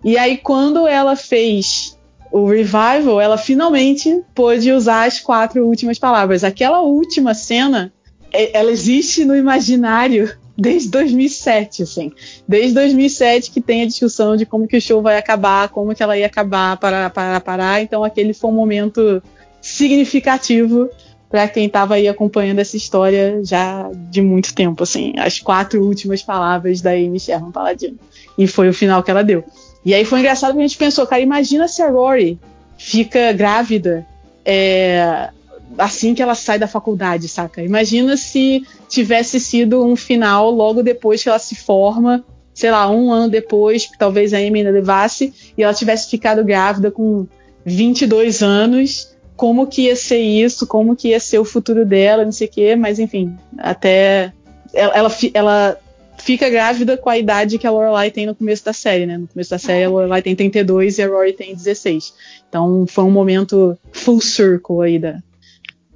E 0.05 0.17
aí, 0.17 0.37
quando 0.39 0.87
ela 0.87 1.15
fez 1.17 1.99
o 2.33 2.47
revival, 2.47 3.21
ela 3.21 3.37
finalmente 3.37 4.23
pôde 4.35 4.73
usar 4.73 5.05
as 5.05 5.19
quatro 5.19 5.67
últimas 5.67 5.99
palavras. 5.99 6.45
Aquela 6.45 6.81
última 6.81 7.35
cena, 7.35 7.93
é- 8.33 8.57
ela 8.57 8.71
existe 8.71 9.25
no 9.25 9.35
imaginário 9.35 10.33
desde 10.57 10.91
2007, 10.91 11.83
assim. 11.83 12.13
Desde 12.47 12.75
2007 12.75 13.51
que 13.51 13.61
tem 13.61 13.83
a 13.83 13.87
discussão 13.87 14.37
de 14.37 14.45
como 14.45 14.69
que 14.69 14.77
o 14.77 14.81
show 14.81 15.01
vai 15.03 15.17
acabar, 15.17 15.69
como 15.71 15.95
que 15.95 16.03
ela 16.03 16.17
ia 16.17 16.27
acabar, 16.27 16.77
parar, 16.77 17.11
parar, 17.11 17.41
parar. 17.41 17.83
Então 17.83 18.05
aquele 18.05 18.35
foi 18.35 18.51
um 18.51 18.55
momento 18.55 19.23
significativo 19.61 20.89
para 21.31 21.49
quem 21.49 21.67
estava 21.67 21.95
aí 21.95 22.09
acompanhando 22.09 22.59
essa 22.59 22.77
história 22.77 23.41
já 23.45 23.89
de 24.11 24.21
muito 24.21 24.55
tempo, 24.55 24.83
assim. 24.83 25.15
As 25.17 25.39
quatro 25.39 25.83
últimas 25.83 26.23
palavras 26.23 26.81
da 26.81 26.91
Amy 26.91 27.19
Sherman 27.19 27.53
Paladino. 27.53 27.99
E 28.37 28.47
foi 28.47 28.69
o 28.69 28.75
final 28.75 29.03
que 29.03 29.11
ela 29.11 29.23
deu. 29.23 29.45
E 29.85 29.95
aí 29.95 30.05
foi 30.05 30.21
engraçado 30.21 30.53
que 30.53 30.59
a 30.59 30.63
gente 30.63 30.77
pensou, 30.77 31.07
cara, 31.07 31.23
imagina 31.23 31.67
se 31.67 31.83
a 31.83 31.91
Rory 31.91 32.39
fica 32.77 33.33
grávida 33.33 34.07
é, 34.45 35.31
assim 35.79 36.15
que 36.15 36.23
ela 36.23 36.35
sai 36.35 36.59
da 36.59 36.67
faculdade, 36.67 37.29
saca? 37.29 37.63
Imagina 37.63 38.17
se 38.17 38.67
tivesse 38.89 39.41
sido 39.41 39.85
um 39.85 39.97
final 39.97 40.51
logo 40.51 40.83
depois 40.83 41.23
que 41.23 41.29
ela 41.29 41.39
se 41.39 41.55
forma, 41.55 42.25
sei 42.53 42.71
lá, 42.71 42.91
um 42.91 43.13
ano 43.13 43.31
depois, 43.31 43.89
talvez 43.99 44.35
a 44.35 44.39
Amy 44.39 44.61
ainda 44.61 44.71
levasse, 44.71 45.33
e 45.57 45.63
ela 45.63 45.75
tivesse 45.75 46.11
ficado 46.11 46.45
grávida 46.45 46.91
com 46.91 47.27
22 47.65 48.43
anos, 48.43 49.15
como 49.37 49.67
que 49.67 49.83
ia 49.83 49.97
ser 49.97 50.19
isso, 50.19 50.67
como 50.67 50.97
que 50.97 51.09
ia 51.09 51.21
ser 51.21 51.39
o 51.39 51.45
futuro 51.45 51.87
dela, 51.87 52.25
não 52.25 52.33
sei 52.33 52.47
o 52.47 52.51
quê, 52.51 52.77
mas 52.77 52.99
enfim, 52.99 53.35
até 53.59 54.33
ela, 54.75 54.95
ela, 54.95 55.11
ela 55.35 55.79
fica 56.21 56.49
grávida 56.49 56.97
com 56.97 57.11
a 57.11 57.19
idade 57.19 57.59
que 57.59 57.67
a 57.67 57.71
Lorelai 57.71 58.11
tem 58.11 58.27
no 58.27 58.35
começo 58.35 58.65
da 58.65 58.73
série, 58.73 59.07
né? 59.07 59.19
No 59.19 59.27
começo 59.27 59.51
da 59.51 59.59
série 59.59 59.85
a 59.85 59.91
Lorelai 59.91 60.23
tem 60.23 60.37
32 60.37 60.99
e 60.99 61.03
a 61.03 61.09
Rory 61.09 61.33
tem 61.33 61.55
16. 61.55 62.15
Então 62.49 62.87
foi 62.87 63.05
um 63.05 63.11
momento 63.11 63.79
full 63.93 64.21
circle 64.21 64.83
aí 64.83 64.99
da, 64.99 65.19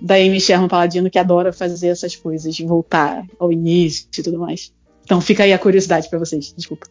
da 0.00 0.14
Amy 0.14 0.40
Sherman 0.40 0.68
Paladino 0.68 1.10
que 1.10 1.18
adora 1.18 1.52
fazer 1.52 1.88
essas 1.88 2.16
coisas, 2.16 2.54
de 2.54 2.64
voltar 2.64 3.24
ao 3.38 3.52
início 3.52 4.08
e 4.18 4.22
tudo 4.22 4.38
mais. 4.38 4.72
Então 5.04 5.20
fica 5.20 5.42
aí 5.42 5.52
a 5.52 5.58
curiosidade 5.58 6.08
pra 6.08 6.18
vocês, 6.18 6.52
desculpa. 6.52 6.86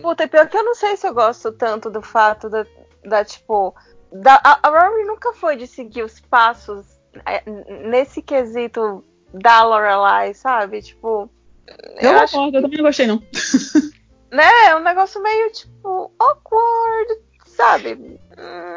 Puta, 0.00 0.24
é 0.24 0.26
pior 0.26 0.48
que 0.48 0.56
eu 0.56 0.64
não 0.64 0.74
sei 0.74 0.96
se 0.96 1.06
eu 1.06 1.12
gosto 1.12 1.52
tanto 1.52 1.90
do 1.90 2.00
fato 2.00 2.48
da, 2.48 2.66
da 3.04 3.24
tipo. 3.24 3.74
Da, 4.10 4.40
a, 4.42 4.68
Rory 4.68 5.04
nunca 5.04 5.34
foi 5.34 5.56
de 5.56 5.66
seguir 5.66 6.02
os 6.02 6.18
passos 6.20 6.86
é, 7.26 7.42
nesse 7.86 8.22
quesito 8.22 9.04
da 9.34 9.62
Lorelai, 9.64 10.32
sabe? 10.32 10.80
Tipo. 10.80 11.30
Eu, 12.00 12.10
Eu 12.10 12.18
acho 12.18 12.32
concordo, 12.32 12.58
eu 12.58 12.62
também 12.62 12.78
não 12.78 12.84
gostei, 12.84 13.06
não. 13.06 13.22
né? 14.30 14.50
É 14.66 14.76
um 14.76 14.82
negócio 14.82 15.22
meio, 15.22 15.50
tipo, 15.52 16.10
awkward, 16.18 17.20
sabe? 17.56 18.18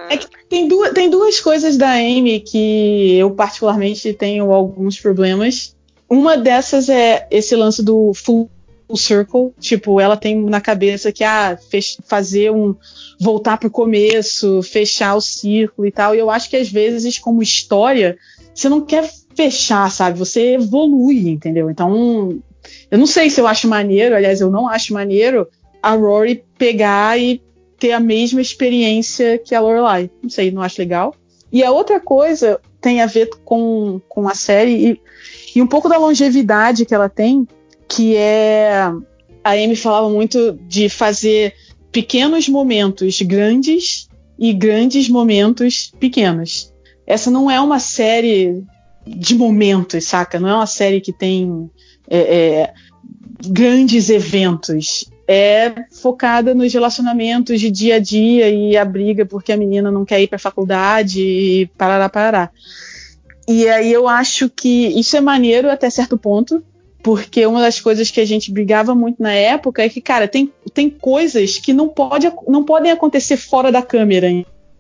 É 0.10 0.18
que 0.18 0.28
tem 0.48 0.68
duas, 0.68 0.94
tem 0.94 1.10
duas 1.10 1.40
coisas 1.40 1.78
da 1.78 1.92
Amy 1.92 2.40
que 2.40 3.18
eu 3.18 3.32
particularmente 3.32 4.14
tenho 4.14 4.52
alguns 4.52 5.00
problemas. 5.00 5.76
Uma 6.10 6.38
dessas 6.38 6.90
é 6.90 7.28
esse 7.30 7.56
lance 7.56 7.84
do 7.84 8.14
full 8.14 8.50
circle, 8.96 9.54
tipo, 9.60 10.00
ela 10.00 10.18
tem 10.18 10.42
na 10.44 10.60
cabeça 10.60 11.12
que 11.12 11.24
ah, 11.24 11.58
fazer 12.06 12.52
um 12.52 12.76
voltar 13.20 13.58
pro 13.58 13.70
começo, 13.70 14.64
fechar 14.64 15.16
o 15.16 15.22
círculo 15.22 15.88
e 15.88 15.92
tal. 15.92 16.16
E 16.16 16.20
eu 16.20 16.30
acho 16.30 16.50
que 16.50 16.56
às 16.56 16.70
vezes 16.70 17.20
como 17.20 17.44
história, 17.44 18.18
você 18.54 18.70
não 18.70 18.82
quer 18.82 19.12
fechar, 19.36 19.92
sabe? 19.92 20.18
Você 20.18 20.54
evolui, 20.54 21.30
entendeu? 21.30 21.70
Então, 21.70 22.42
eu 22.90 22.98
não 22.98 23.06
sei 23.06 23.30
se 23.30 23.40
eu 23.40 23.48
acho 23.48 23.68
maneiro, 23.68 24.16
aliás, 24.16 24.42
eu 24.42 24.50
não 24.50 24.68
acho 24.68 24.94
maneiro 24.94 25.48
a 25.82 25.94
Rory 25.94 26.44
pegar 26.58 27.20
e 27.20 27.42
ter 27.80 27.94
a 27.94 28.00
mesma 28.00 28.42
experiência 28.42 29.38
que 29.38 29.56
a 29.56 29.62
Lorelai. 29.62 30.10
Não 30.22 30.30
sei, 30.30 30.52
não 30.52 30.62
acho 30.62 30.80
legal. 30.80 31.16
E 31.52 31.64
a 31.64 31.72
outra 31.72 32.00
coisa 32.00 32.60
tem 32.82 33.02
a 33.02 33.06
ver 33.06 33.30
com, 33.44 34.00
com 34.08 34.28
a 34.28 34.36
série 34.36 34.92
e, 34.92 35.02
e 35.56 35.62
um 35.62 35.68
pouco 35.68 35.90
da 35.90 35.98
longevidade 35.98 36.86
que 36.86 36.94
ela 36.94 37.10
tem, 37.10 37.48
que 37.88 38.16
é. 38.16 38.92
A 39.42 39.52
Amy 39.52 39.76
falava 39.76 40.10
muito 40.10 40.60
de 40.68 40.90
fazer 40.90 41.54
pequenos 41.92 42.50
momentos 42.50 43.22
grandes 43.22 44.10
e 44.38 44.54
grandes 44.54 45.10
momentos 45.10 45.92
pequenos. 46.00 46.74
Essa 47.08 47.32
não 47.32 47.50
é 47.50 47.60
uma 47.60 47.80
série 47.80 48.64
de 49.08 49.34
momentos, 49.36 50.06
saca? 50.06 50.40
Não 50.40 50.50
é 50.50 50.54
uma 50.54 50.68
série 50.68 51.02
que 51.02 51.12
tem 51.12 51.70
é, 52.10 52.18
é, 52.18 52.74
grandes 53.48 54.10
eventos 54.10 55.06
é 55.28 55.74
focada 55.92 56.56
nos 56.56 56.74
relacionamentos 56.74 57.60
de 57.60 57.70
dia 57.70 57.98
a 57.98 58.00
dia 58.00 58.50
e 58.50 58.76
a 58.76 58.84
briga 58.84 59.28
porque 59.28 59.52
a 59.52 59.58
menina 59.58 59.92
não 59.92 60.04
quer 60.04 60.20
ir 60.20 60.28
para 60.28 60.38
a 60.38 60.40
faculdade 60.40 61.22
e 61.22 61.68
parará, 61.78 62.10
parará. 62.10 62.50
E 63.48 63.68
aí 63.70 63.94
eu 63.94 64.08
acho 64.08 64.50
que 64.50 64.88
isso 64.88 65.16
é 65.16 65.22
maneiro 65.22 65.70
até 65.70 65.88
certo 65.90 66.18
ponto, 66.18 66.64
porque 67.04 67.46
uma 67.46 67.62
das 67.62 67.80
coisas 67.80 68.12
que 68.12 68.20
a 68.20 68.26
gente 68.26 68.52
brigava 68.52 68.94
muito 68.94 69.22
na 69.22 69.32
época 69.32 69.84
é 69.84 69.90
que, 69.90 70.02
cara, 70.02 70.28
tem, 70.28 70.52
tem 70.74 70.90
coisas 70.90 71.58
que 71.58 71.74
não, 71.74 71.88
pode, 71.88 72.32
não 72.48 72.64
podem 72.64 72.92
acontecer 72.92 73.38
fora 73.38 73.72
da 73.72 73.82
câmera, 73.82 74.30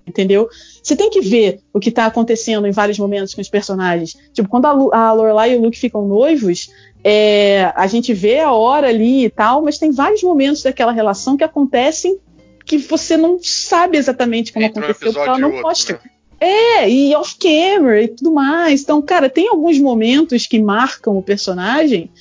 entendeu? 0.06 0.50
Você 0.84 0.96
tem 0.96 1.10
que 1.10 1.22
ver 1.22 1.62
o 1.74 1.80
que 1.80 1.92
tá 1.92 2.06
acontecendo 2.06 2.68
em 2.68 2.72
vários 2.72 2.98
momentos 2.98 3.34
com 3.34 3.42
os 3.42 3.50
personagens. 3.50 4.18
Tipo, 4.34 4.50
quando 4.50 4.66
a, 4.66 4.98
a 4.98 5.14
Lorelai 5.14 5.54
e 5.54 5.58
o 5.58 5.62
Luke 5.62 5.78
ficam 5.78 6.08
noivos, 6.08 6.70
é, 7.04 7.72
a 7.76 7.88
gente 7.88 8.14
vê 8.14 8.40
a 8.40 8.52
hora 8.52 8.88
ali 8.88 9.26
e 9.26 9.30
tal, 9.30 9.62
mas 9.62 9.78
tem 9.78 9.92
vários 9.92 10.22
momentos 10.22 10.64
daquela 10.64 10.92
relação 10.92 11.38
que 11.38 11.44
acontecem 11.44 12.20
que 12.66 12.78
você 12.78 13.18
não 13.18 13.40
sabe 13.42 13.98
exatamente 13.98 14.54
como 14.54 14.64
Entre 14.64 14.80
um 14.80 14.84
aconteceu, 14.84 15.12
porque 15.12 15.28
ela 15.28 15.40
não 15.40 15.50
outro, 15.50 15.64
mostra. 15.64 16.00
né? 16.04 16.12
É, 16.40 16.90
e 16.90 17.16
off-camera 17.16 18.04
e 18.04 18.08
tudo 18.08 18.32
mais. 18.32 18.82
Então, 18.84 19.02
cara, 19.02 19.28
tem 19.28 19.50
alguns 19.50 19.80
momentos 19.80 20.46
que 20.46 20.62
marcam 20.62 21.18
o 21.18 21.24
personagem 21.24 22.12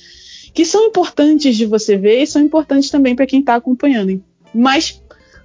que 0.53 0.65
são 0.65 0.87
importantes 0.87 1.55
de 1.55 1.65
você 1.65 1.95
ver 1.95 2.23
e 2.23 2.27
são 2.27 2.41
importantes 2.41 2.89
também 2.89 3.15
para 3.15 3.27
quem 3.27 3.43
tá 3.43 3.55
acompanhando. 3.55 4.21
Mas, 4.53 5.01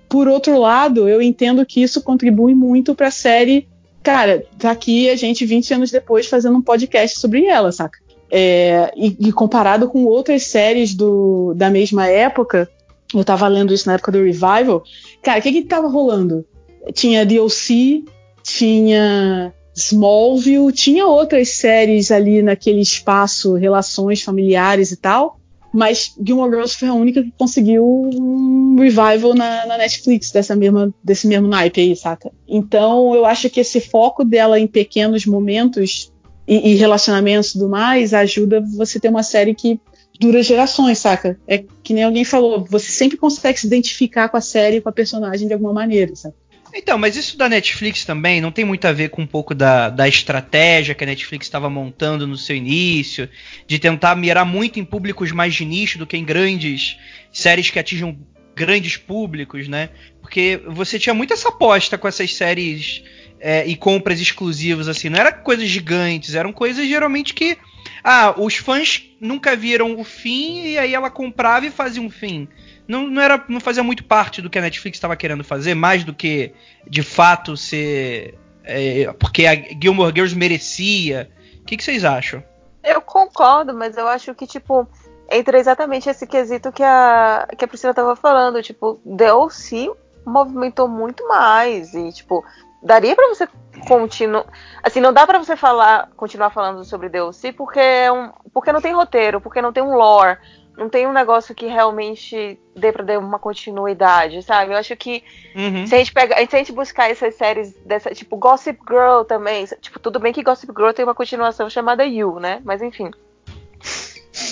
por 0.08 0.26
outro 0.26 0.58
lado, 0.58 1.06
eu 1.06 1.20
entendo 1.20 1.64
que 1.66 1.82
isso 1.82 2.02
contribui 2.02 2.54
muito 2.54 2.94
pra 2.94 3.10
série. 3.10 3.68
Cara, 4.02 4.44
tá 4.58 4.70
aqui 4.70 5.10
a 5.10 5.16
gente 5.16 5.44
20 5.44 5.74
anos 5.74 5.90
depois 5.90 6.26
fazendo 6.26 6.56
um 6.56 6.62
podcast 6.62 7.20
sobre 7.20 7.44
ela, 7.44 7.70
saca? 7.70 7.98
É, 8.36 8.92
e, 8.96 9.28
e 9.28 9.32
comparado 9.32 9.88
com 9.88 10.06
outras 10.06 10.42
séries 10.42 10.92
do, 10.92 11.54
da 11.54 11.70
mesma 11.70 12.08
época, 12.08 12.68
eu 13.14 13.22
tava 13.22 13.46
lendo 13.46 13.72
isso 13.72 13.86
na 13.86 13.94
época 13.94 14.10
do 14.10 14.24
Revival, 14.24 14.82
cara, 15.22 15.38
o 15.38 15.42
que 15.42 15.52
que 15.52 15.62
tava 15.62 15.86
rolando? 15.86 16.44
Tinha 16.92 17.24
DLC, 17.24 18.02
tinha 18.42 19.54
Smallville, 19.72 20.72
tinha 20.72 21.06
outras 21.06 21.50
séries 21.50 22.10
ali 22.10 22.42
naquele 22.42 22.80
espaço, 22.80 23.54
relações 23.54 24.20
familiares 24.20 24.90
e 24.90 24.96
tal, 24.96 25.38
mas 25.72 26.12
Gilmore 26.20 26.50
Girls 26.50 26.76
foi 26.76 26.88
a 26.88 26.94
única 26.94 27.22
que 27.22 27.32
conseguiu 27.38 27.84
um 27.84 28.76
revival 28.80 29.32
na, 29.32 29.64
na 29.64 29.78
Netflix 29.78 30.32
dessa 30.32 30.56
mesma, 30.56 30.92
desse 31.04 31.28
mesmo 31.28 31.46
naipe 31.46 31.80
aí, 31.80 31.94
saca? 31.94 32.32
Então 32.48 33.14
eu 33.14 33.24
acho 33.24 33.48
que 33.48 33.60
esse 33.60 33.80
foco 33.80 34.24
dela 34.24 34.58
em 34.58 34.66
pequenos 34.66 35.24
momentos 35.24 36.12
e, 36.46 36.72
e 36.72 36.74
relacionamentos 36.76 37.50
e 37.50 37.52
tudo 37.54 37.68
mais 37.68 38.14
ajuda 38.14 38.62
você 38.76 39.00
ter 39.00 39.08
uma 39.08 39.22
série 39.22 39.54
que 39.54 39.80
dura 40.18 40.42
gerações, 40.42 40.98
saca? 40.98 41.38
É 41.46 41.64
que 41.82 41.92
nem 41.92 42.04
alguém 42.04 42.24
falou, 42.24 42.64
você 42.64 42.90
sempre 42.90 43.16
consegue 43.16 43.58
se 43.58 43.66
identificar 43.66 44.28
com 44.28 44.36
a 44.36 44.40
série, 44.40 44.80
com 44.80 44.88
a 44.88 44.92
personagem 44.92 45.46
de 45.46 45.54
alguma 45.54 45.72
maneira, 45.72 46.14
sabe? 46.14 46.34
Então, 46.76 46.98
mas 46.98 47.14
isso 47.14 47.38
da 47.38 47.48
Netflix 47.48 48.04
também 48.04 48.40
não 48.40 48.50
tem 48.50 48.64
muito 48.64 48.84
a 48.86 48.92
ver 48.92 49.08
com 49.10 49.22
um 49.22 49.26
pouco 49.26 49.54
da, 49.54 49.88
da 49.88 50.08
estratégia 50.08 50.94
que 50.94 51.04
a 51.04 51.06
Netflix 51.06 51.46
estava 51.46 51.70
montando 51.70 52.26
no 52.26 52.36
seu 52.36 52.56
início, 52.56 53.28
de 53.64 53.78
tentar 53.78 54.16
mirar 54.16 54.44
muito 54.44 54.80
em 54.80 54.84
públicos 54.84 55.30
mais 55.30 55.54
de 55.54 55.64
nicho 55.64 55.98
do 55.98 56.06
que 56.06 56.16
em 56.16 56.24
grandes 56.24 56.96
séries 57.32 57.70
que 57.70 57.78
atinjam 57.78 58.18
grandes 58.56 58.96
públicos, 58.96 59.68
né? 59.68 59.90
Porque 60.20 60.60
você 60.66 60.98
tinha 60.98 61.14
muito 61.14 61.32
essa 61.32 61.48
aposta 61.48 61.96
com 61.96 62.08
essas 62.08 62.34
séries 62.34 63.04
é, 63.46 63.66
e 63.66 63.76
compras 63.76 64.18
exclusivas, 64.18 64.88
assim. 64.88 65.10
Não 65.10 65.18
era 65.18 65.30
coisas 65.30 65.68
gigantes, 65.68 66.34
eram 66.34 66.50
coisas 66.50 66.88
geralmente 66.88 67.34
que. 67.34 67.58
Ah, 68.02 68.34
os 68.38 68.56
fãs 68.56 69.04
nunca 69.20 69.54
viram 69.54 70.00
o 70.00 70.04
fim 70.04 70.62
e 70.62 70.78
aí 70.78 70.94
ela 70.94 71.10
comprava 71.10 71.66
e 71.66 71.70
fazia 71.70 72.00
um 72.00 72.08
fim. 72.08 72.48
Não, 72.88 73.06
não, 73.06 73.20
era, 73.20 73.44
não 73.46 73.60
fazia 73.60 73.82
muito 73.82 74.02
parte 74.02 74.40
do 74.40 74.48
que 74.48 74.58
a 74.58 74.62
Netflix 74.62 74.96
estava 74.96 75.14
querendo 75.14 75.44
fazer, 75.44 75.74
mais 75.74 76.04
do 76.04 76.14
que 76.14 76.54
de 76.88 77.02
fato 77.02 77.54
ser. 77.54 78.38
É, 78.64 79.12
porque 79.12 79.44
a 79.44 79.54
Gilmore 79.54 80.12
Girls 80.14 80.34
merecia. 80.34 81.30
O 81.60 81.64
que, 81.66 81.76
que 81.76 81.84
vocês 81.84 82.02
acham? 82.02 82.42
Eu 82.82 83.02
concordo, 83.02 83.74
mas 83.74 83.94
eu 83.98 84.08
acho 84.08 84.34
que, 84.34 84.46
tipo, 84.46 84.88
entra 85.30 85.58
exatamente 85.58 86.08
esse 86.08 86.26
quesito 86.26 86.72
que 86.72 86.82
a, 86.82 87.46
que 87.58 87.64
a 87.64 87.68
Priscila 87.68 87.92
tava 87.92 88.16
falando. 88.16 88.62
Tipo, 88.62 88.98
O.C. 89.04 89.90
movimentou 90.24 90.88
muito 90.88 91.28
mais. 91.28 91.92
E, 91.92 92.10
tipo, 92.10 92.42
daria 92.84 93.16
para 93.16 93.28
você 93.28 93.48
continuar. 93.88 94.44
Assim, 94.82 95.00
não 95.00 95.12
dá 95.12 95.26
para 95.26 95.38
você 95.38 95.56
falar, 95.56 96.10
continuar 96.16 96.50
falando 96.50 96.84
sobre 96.84 97.08
O.C. 97.20 97.52
porque, 97.52 97.80
é 97.80 98.12
um, 98.12 98.30
porque 98.52 98.70
não 98.72 98.80
tem 98.80 98.92
roteiro, 98.92 99.40
porque 99.40 99.60
não 99.62 99.72
tem 99.72 99.82
um 99.82 99.96
lore. 99.96 100.38
Não 100.76 100.88
tem 100.88 101.06
um 101.06 101.12
negócio 101.12 101.54
que 101.54 101.66
realmente 101.66 102.58
dê 102.74 102.90
pra 102.90 103.04
dar 103.04 103.18
uma 103.20 103.38
continuidade, 103.38 104.42
sabe? 104.42 104.72
Eu 104.72 104.76
acho 104.76 104.96
que 104.96 105.22
Uhum. 105.54 105.86
se 105.86 105.94
a 105.94 105.98
gente 105.98 106.12
pega, 106.12 106.34
se 106.36 106.56
a 106.56 106.58
gente 106.58 106.72
buscar 106.72 107.08
essas 107.08 107.36
séries 107.36 107.72
dessa, 107.86 108.10
tipo 108.10 108.36
Gossip 108.36 108.80
Girl 108.88 109.22
também, 109.22 109.64
tipo, 109.80 110.00
tudo 110.00 110.18
bem 110.18 110.32
que 110.32 110.42
Gossip 110.42 110.72
Girl 110.76 110.90
tem 110.90 111.04
uma 111.04 111.14
continuação 111.14 111.70
chamada 111.70 112.04
You, 112.04 112.40
né? 112.40 112.60
Mas 112.64 112.82
enfim. 112.82 113.08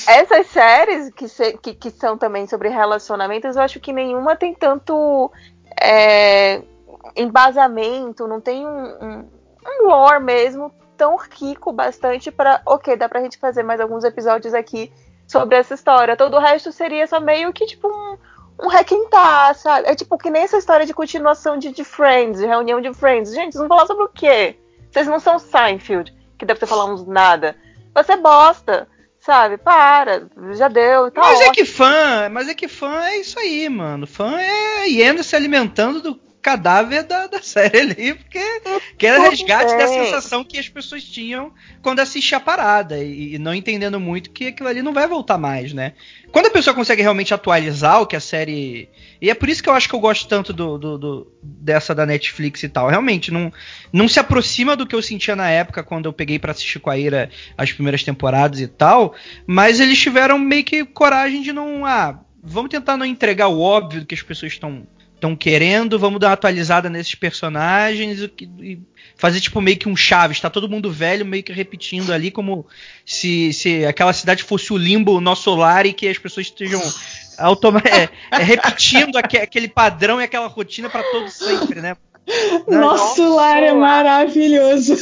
Essas 0.07 0.47
séries 0.47 1.11
que, 1.13 1.27
se- 1.29 1.59
que, 1.59 1.75
que 1.75 1.91
são 1.91 2.17
também 2.17 2.47
sobre 2.47 2.69
relacionamentos, 2.69 3.57
eu 3.57 3.63
acho 3.63 3.81
que 3.81 3.93
nenhuma 3.93 4.37
tem 4.37 4.55
tanto 4.55 5.29
é, 5.81 6.63
embasamento, 7.17 8.27
não 8.27 8.41
tem 8.41 8.67
um, 8.67 8.85
um, 8.85 9.29
um 9.67 9.87
lore 9.89 10.23
mesmo 10.23 10.73
tão 10.97 11.17
rico 11.17 11.73
bastante 11.73 12.31
pra. 12.31 12.63
Ok, 12.67 12.97
dá 12.97 13.09
pra 13.09 13.21
gente 13.21 13.39
fazer 13.39 13.63
mais 13.63 13.81
alguns 13.81 14.05
episódios 14.05 14.55
aqui 14.55 14.93
sobre 15.27 15.57
essa 15.57 15.75
história. 15.75 16.17
Todo 16.17 16.37
o 16.37 16.41
resto 16.41 16.71
seria 16.73 17.07
só 17.07 17.21
meio 17.21 17.53
que 17.53 17.67
tipo 17.67 17.89
um 17.89 18.17
um 18.63 18.69
requentar, 18.69 19.55
sabe? 19.55 19.89
É 19.89 19.95
tipo 19.95 20.17
que 20.17 20.31
nem 20.31 20.43
essa 20.43 20.59
história 20.59 20.87
de 20.87 20.95
continuação 20.95 21.59
de, 21.59 21.73
de 21.73 21.85
Friends, 21.85 22.41
de 22.41 22.47
reunião 22.47 22.81
de 22.81 22.93
Friends. 22.95 23.33
Gente, 23.33 23.53
vocês 23.53 23.61
vão 23.61 23.69
falar 23.69 23.87
sobre 23.87 24.05
o 24.05 24.09
quê? 24.09 24.57
Vocês 24.91 25.07
não 25.07 25.19
são 25.19 25.39
Seinfeld, 25.39 26.15
que 26.39 26.45
deve 26.45 26.61
ter 26.61 26.67
falando 26.67 27.05
nada. 27.07 27.57
Você 27.95 28.17
bosta, 28.17 28.87
sabe? 29.19 29.57
Para, 29.57 30.29
já 30.53 30.69
deu, 30.69 31.11
tá 31.11 31.21
mas 31.21 31.41
é 31.41 31.49
ótimo. 31.49 31.55
que 31.55 31.65
fã, 31.65 32.29
mas 32.31 32.49
é 32.49 32.55
que 32.55 32.69
fã 32.69 33.05
é 33.05 33.19
isso 33.19 33.39
aí, 33.39 33.69
mano. 33.69 34.07
Fã 34.07 34.39
é 34.39 34.89
indo 34.89 35.25
se 35.25 35.35
alimentando 35.35 36.01
do 36.01 36.21
cadáver 36.43 37.05
da, 37.05 37.29
da 37.29 37.41
série 37.41 37.79
ali, 37.79 38.15
porque 38.15 38.41
quer 38.99 39.17
Tudo 39.17 39.31
resgate 39.31 39.77
da 39.77 39.87
bem. 39.87 40.05
sensação 40.05 40.43
que 40.43 40.59
as 40.59 40.69
pessoas 40.69 41.05
tinham 41.05 41.53
quando 41.81 42.01
assistia 42.01 42.39
a 42.39 42.41
parada 42.41 42.99
e, 43.03 43.35
e 43.35 43.39
não 43.39 43.55
entendendo 43.55 44.01
muito 44.01 44.31
que 44.31 44.49
aquilo 44.49 44.69
ali 44.69 44.83
não 44.83 44.93
vai 44.93 45.07
voltar 45.07 45.39
mais, 45.39 45.73
né? 45.73 45.93
Quando 46.33 46.47
a 46.47 46.51
pessoa 46.51 46.75
consegue 46.75 47.01
realmente 47.03 47.33
atualizar 47.33 48.01
o 48.01 48.07
que 48.07 48.17
a 48.17 48.21
série. 48.21 48.89
E 49.21 49.31
é 49.31 49.35
por 49.35 49.49
isso 49.49 49.63
que 49.63 49.69
eu 49.69 49.75
acho 49.75 49.89
que 49.89 49.95
eu 49.95 50.01
gosto 50.01 50.27
tanto 50.27 50.53
do, 50.53 50.77
do- 50.79 50.99
do- 50.99 51.33
dessa 51.43 51.95
da 51.95 52.05
Netflix 52.07 52.63
e 52.63 52.69
tal. 52.69 52.89
Realmente, 52.89 53.31
não, 53.31 53.53
não 53.93 54.09
se 54.09 54.19
aproxima 54.19 54.75
do 54.75 54.87
que 54.87 54.95
eu 54.97 55.03
sentia 55.03 55.37
na 55.37 55.49
época 55.51 55.83
quando 55.85 56.07
eu 56.07 56.13
peguei 56.13 56.39
pra 56.39 56.53
assistir 56.53 56.81
com 56.81 56.91
a 56.91 56.99
Ira 56.99 57.31
as 57.57 57.71
primeiras 57.71 58.03
temporadas 58.03 58.61
e 58.61 58.67
tal. 58.67 59.15
Mas 59.47 59.79
eles 59.79 59.99
tiveram 60.01 60.39
meio 60.39 60.65
que 60.65 60.85
coragem 60.85 61.43
de 61.43 61.53
não. 61.53 61.85
Ah, 61.87 62.19
vamos 62.43 62.71
tentar 62.71 62.97
não 62.97 63.07
entregar 63.07 63.49
o 63.49 63.61
óbvio 63.61 64.05
que 64.07 64.15
as 64.15 64.23
pessoas 64.23 64.53
estão 64.53 64.87
estão 65.23 65.37
querendo, 65.37 65.99
vamos 66.01 66.19
dar 66.19 66.29
uma 66.29 66.33
atualizada 66.35 66.91
nesses 66.91 67.15
personagens 67.15 68.21
e, 68.21 68.33
e 68.61 68.79
fazer 69.17 69.41
tipo 69.41 69.61
meio 69.61 69.79
que 69.79 69.89
um 69.89 69.95
Chaves, 69.97 70.41
tá 70.41 70.51
todo 70.51 70.69
mundo 70.69 70.91
velho, 70.91 71.25
meio 71.25 71.45
que 71.45 71.53
repetindo 71.53 72.13
ali 72.13 72.33
como 72.33 72.67
se, 73.07 73.53
se 73.53 73.87
aquela 73.87 74.13
cidade 74.13 74.43
fosse 74.43 74.73
o 74.73 74.77
limbo 74.77 75.21
nosso 75.21 75.55
lar 75.55 75.87
e 75.87 75.93
que 75.93 76.09
as 76.09 76.19
pessoas 76.19 76.47
estejam 76.47 76.83
automa 77.39 77.81
é, 77.87 78.09
é, 78.37 78.43
repetindo 78.43 79.17
aque- 79.17 79.39
aquele 79.39 79.69
padrão 79.69 80.21
e 80.21 80.25
aquela 80.25 80.49
rotina 80.49 80.91
pra 80.91 81.05
todo 81.05 81.29
sempre, 81.31 81.81
né? 81.81 81.97
Nosso 82.67 83.35
lar 83.35 83.63
é 83.63 83.73
maravilhoso. 83.73 84.97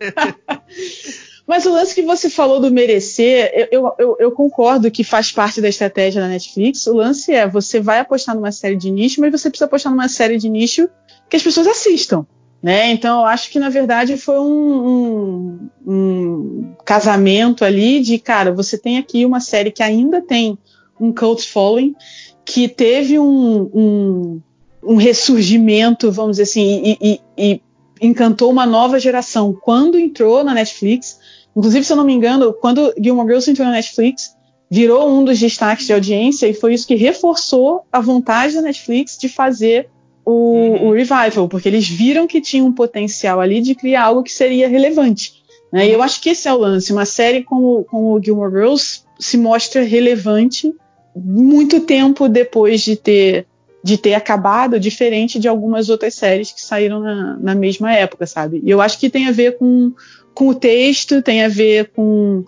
Mas 1.50 1.66
o 1.66 1.72
lance 1.72 1.96
que 1.96 2.02
você 2.02 2.30
falou 2.30 2.60
do 2.60 2.70
merecer, 2.70 3.68
eu, 3.72 3.92
eu, 3.98 4.16
eu, 4.20 4.30
concordo 4.30 4.88
que 4.88 5.02
faz 5.02 5.32
parte 5.32 5.60
da 5.60 5.68
estratégia 5.68 6.22
da 6.22 6.28
Netflix. 6.28 6.86
O 6.86 6.94
lance 6.94 7.32
é, 7.34 7.44
você 7.44 7.80
vai 7.80 7.98
apostar 7.98 8.36
numa 8.36 8.52
série 8.52 8.76
de 8.76 8.88
nicho, 8.88 9.20
mas 9.20 9.32
você 9.32 9.50
precisa 9.50 9.64
apostar 9.64 9.90
numa 9.90 10.08
série 10.08 10.38
de 10.38 10.48
nicho 10.48 10.88
que 11.28 11.34
as 11.36 11.42
pessoas 11.42 11.66
assistam. 11.66 12.24
Né? 12.62 12.92
Então 12.92 13.18
eu 13.18 13.26
acho 13.26 13.50
que 13.50 13.58
na 13.58 13.68
verdade 13.68 14.16
foi 14.16 14.38
um, 14.38 15.68
um, 15.84 15.92
um 15.92 16.74
casamento 16.84 17.64
ali 17.64 17.98
de 17.98 18.16
cara, 18.20 18.52
você 18.52 18.78
tem 18.78 18.96
aqui 18.96 19.26
uma 19.26 19.40
série 19.40 19.72
que 19.72 19.82
ainda 19.82 20.22
tem 20.22 20.56
um 21.00 21.12
cult 21.12 21.48
following, 21.48 21.96
que 22.44 22.68
teve 22.68 23.18
um, 23.18 23.62
um, 23.74 24.40
um 24.84 24.94
ressurgimento, 24.94 26.12
vamos 26.12 26.36
dizer 26.36 26.44
assim, 26.44 26.80
e, 26.84 26.96
e- 27.02 27.20
e 27.36 27.62
encantou 28.00 28.50
uma 28.50 28.64
nova 28.64 28.98
geração 28.98 29.52
quando 29.52 29.98
entrou 29.98 30.42
na 30.42 30.54
Netflix. 30.54 31.18
Inclusive, 31.60 31.84
se 31.84 31.92
eu 31.92 31.96
não 31.98 32.04
me 32.04 32.14
engano, 32.14 32.54
quando 32.54 32.94
Gilmore 32.98 33.26
Girls 33.26 33.50
entrou 33.50 33.66
na 33.66 33.74
Netflix, 33.74 34.34
virou 34.70 35.06
um 35.10 35.22
dos 35.22 35.38
destaques 35.38 35.86
de 35.86 35.92
audiência 35.92 36.46
e 36.46 36.54
foi 36.54 36.72
isso 36.72 36.86
que 36.86 36.94
reforçou 36.94 37.82
a 37.92 38.00
vontade 38.00 38.54
da 38.54 38.62
Netflix 38.62 39.18
de 39.18 39.28
fazer 39.28 39.90
o, 40.24 40.32
Uhum. 40.32 40.88
o 40.88 40.92
revival, 40.92 41.46
porque 41.50 41.68
eles 41.68 41.86
viram 41.86 42.26
que 42.26 42.40
tinha 42.40 42.64
um 42.64 42.72
potencial 42.72 43.40
ali 43.40 43.60
de 43.60 43.74
criar 43.74 44.04
algo 44.04 44.22
que 44.22 44.32
seria 44.32 44.68
relevante. 44.68 45.34
Né? 45.70 45.86
E 45.86 45.92
eu 45.92 46.02
acho 46.02 46.18
que 46.22 46.30
esse 46.30 46.48
é 46.48 46.52
o 46.54 46.56
lance. 46.56 46.94
Uma 46.94 47.04
série 47.04 47.44
como, 47.44 47.84
como 47.84 48.14
o 48.14 48.22
Gilmore 48.24 48.50
Girls 48.50 49.02
se 49.18 49.36
mostra 49.36 49.82
relevante 49.82 50.72
muito 51.14 51.80
tempo 51.80 52.26
depois 52.26 52.80
de 52.80 52.96
ter 52.96 53.46
de 53.82 53.96
ter 53.96 54.12
acabado, 54.12 54.78
diferente 54.78 55.38
de 55.38 55.48
algumas 55.48 55.88
outras 55.88 56.14
séries 56.14 56.52
que 56.52 56.60
saíram 56.60 57.00
na, 57.00 57.38
na 57.38 57.54
mesma 57.54 57.90
época, 57.92 58.26
sabe? 58.26 58.60
E 58.62 58.70
eu 58.70 58.78
acho 58.78 58.98
que 58.98 59.08
tem 59.08 59.26
a 59.26 59.32
ver 59.32 59.56
com, 59.56 59.92
com 60.40 60.48
o 60.48 60.54
texto, 60.54 61.20
tem 61.20 61.44
a 61.44 61.48
ver 61.48 61.90
com 61.94 62.42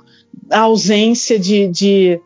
a 0.51 0.61
ausência 0.61 1.39
de, 1.39 1.69
de 1.69 2.19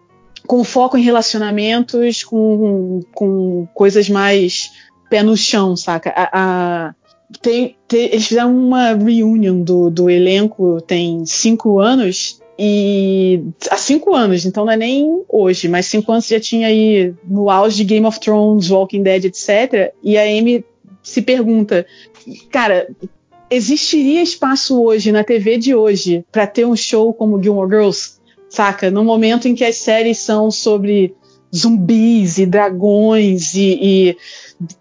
com 0.47 0.63
foco 0.63 0.97
em 0.97 1.03
relacionamentos, 1.03 2.23
com, 2.23 3.01
com 3.13 3.67
coisas 3.75 4.09
mais 4.09 4.71
pé 5.11 5.25
no 5.25 5.37
chão, 5.37 5.75
saca? 5.77 6.11
A, 6.15 6.31
a- 6.33 6.95
tem, 7.43 7.75
tem- 7.89 8.05
eles 8.13 8.29
fizeram 8.29 8.57
uma 8.57 8.93
reunion 8.95 9.61
do, 9.61 9.91
do 9.91 10.09
elenco 10.09 10.81
tem 10.83 11.27
cinco 11.27 11.81
anos 11.81 12.41
e 12.57 13.43
há 13.69 13.77
cinco 13.77 14.15
anos, 14.15 14.47
então 14.47 14.65
não 14.65 14.73
é 14.73 14.77
nem 14.77 15.25
hoje, 15.29 15.67
mas 15.69 15.87
cinco 15.87 16.13
anos 16.13 16.29
já 16.29 16.39
tinha 16.39 16.69
aí 16.69 17.13
no 17.29 17.51
auge 17.51 17.79
de 17.79 17.85
Game 17.85 18.07
of 18.07 18.21
Thrones, 18.21 18.71
Walking 18.71 19.03
Dead, 19.03 19.25
etc. 19.25 19.93
E 20.01 20.17
a 20.17 20.23
Amy 20.23 20.65
se 21.03 21.21
pergunta, 21.23 21.85
cara, 22.53 22.89
existiria 23.51 24.23
espaço 24.23 24.83
hoje 24.83 25.13
na 25.13 25.25
TV 25.25 25.59
de 25.59 25.75
hoje 25.75 26.25
para 26.31 26.47
ter 26.47 26.67
um 26.67 26.77
show 26.77 27.13
como 27.13 27.43
Gilmore 27.43 27.69
Girls, 27.69 28.21
saca? 28.49 28.91
No 28.91 29.05
momento 29.05 29.49
em 29.49 29.55
que 29.55 29.65
as 29.65 29.77
séries 29.77 30.19
são 30.19 30.51
sobre 30.51 31.15
zumbis 31.55 32.39
e 32.39 32.47
dragões 32.47 33.55
e, 33.55 33.79
e 33.81 34.17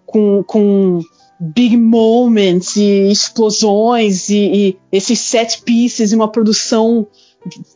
com, 0.06 0.44
com 0.44 1.02
big 1.40 1.78
moments 1.78 2.76
e 2.76 3.12
explosões 3.12 4.30
e, 4.30 4.38
e 4.38 4.78
esses 4.92 5.20
set 5.20 5.62
pieces 5.64 6.12
e 6.12 6.16
uma 6.16 6.32
produção 6.32 7.08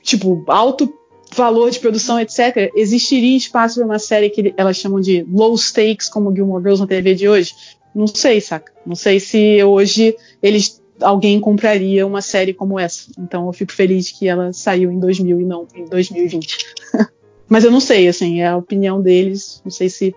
tipo 0.01 0.43
alto 0.47 0.91
valor 1.35 1.69
de 1.69 1.79
produção, 1.79 2.19
etc. 2.19 2.71
Existiria 2.75 3.37
espaço 3.37 3.75
para 3.75 3.85
uma 3.85 3.99
série 3.99 4.29
que 4.29 4.53
elas 4.57 4.77
chamam 4.77 4.99
de 4.99 5.25
low 5.31 5.55
stakes 5.55 6.09
como 6.09 6.33
Gilmore 6.33 6.63
Girls 6.63 6.81
na 6.81 6.87
TV 6.87 7.13
de 7.13 7.29
hoje? 7.29 7.53
Não 7.93 8.07
sei, 8.07 8.39
saca? 8.41 8.71
Não 8.85 8.95
sei 8.95 9.19
se 9.19 9.63
hoje 9.63 10.15
eles 10.41 10.78
alguém 11.01 11.39
compraria 11.39 12.05
uma 12.05 12.21
série 12.21 12.53
como 12.53 12.79
essa. 12.79 13.11
Então 13.17 13.47
eu 13.47 13.53
fico 13.53 13.71
feliz 13.71 14.11
que 14.11 14.27
ela 14.27 14.51
saiu 14.53 14.91
em 14.91 14.99
2000 14.99 15.41
e 15.41 15.45
não 15.45 15.67
em 15.73 15.85
2020. 15.85 16.57
Mas 17.47 17.63
eu 17.63 17.71
não 17.71 17.79
sei, 17.79 18.07
assim, 18.07 18.41
é 18.41 18.47
a 18.47 18.57
opinião 18.57 19.01
deles. 19.01 19.61
Não 19.63 19.71
sei 19.71 19.89
se 19.89 20.15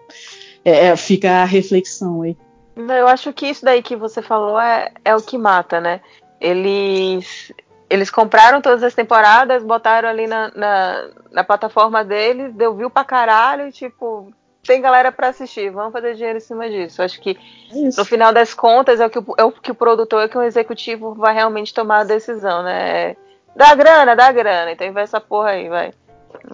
é, 0.64 0.86
é, 0.86 0.96
fica 0.96 1.42
a 1.42 1.44
reflexão 1.44 2.22
aí. 2.22 2.36
Eu 2.76 3.08
acho 3.08 3.32
que 3.32 3.46
isso 3.46 3.64
daí 3.64 3.82
que 3.82 3.96
você 3.96 4.22
falou 4.22 4.58
é, 4.60 4.92
é 5.04 5.14
o 5.14 5.22
que 5.22 5.36
mata, 5.36 5.80
né? 5.80 6.00
Eles, 6.40 7.52
eles 7.88 8.10
compraram 8.10 8.60
todas 8.60 8.82
as 8.82 8.94
temporadas, 8.94 9.62
botaram 9.62 10.08
ali 10.08 10.26
na, 10.26 10.50
na, 10.54 11.08
na 11.30 11.44
plataforma 11.44 12.04
deles, 12.04 12.54
deu 12.54 12.74
view 12.74 12.90
pra 12.90 13.04
caralho 13.04 13.68
e 13.68 13.72
tipo, 13.72 14.32
tem 14.64 14.80
galera 14.80 15.10
pra 15.10 15.28
assistir, 15.28 15.70
vamos 15.70 15.92
fazer 15.92 16.14
dinheiro 16.14 16.38
em 16.38 16.40
cima 16.40 16.68
disso. 16.70 17.02
Acho 17.02 17.20
que 17.20 17.36
É 17.72 17.78
isso. 17.78 17.98
no 17.98 18.04
final 18.04 18.32
das 18.32 18.54
contas 18.54 19.00
é 19.00 19.06
o 19.06 19.10
que 19.10 19.18
o, 19.18 19.24
é 19.36 19.44
o, 19.44 19.50
que 19.52 19.70
o 19.72 19.74
produtor, 19.74 20.22
é 20.22 20.28
que 20.28 20.38
o 20.38 20.42
executivo 20.42 21.14
vai 21.14 21.34
realmente 21.34 21.74
tomar 21.74 22.00
a 22.00 22.04
decisão, 22.04 22.62
né? 22.62 23.16
Dá 23.56 23.74
grana, 23.74 24.14
dá 24.14 24.30
grana, 24.30 24.70
então 24.72 24.90
vai 24.92 25.02
essa 25.02 25.20
porra 25.20 25.50
aí, 25.50 25.68
vai. 25.68 25.92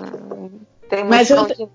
Hum, 0.02 0.51
Tem 0.89 1.05
Mas 1.05 1.28
eu 1.30 1.39
onde- 1.43 1.68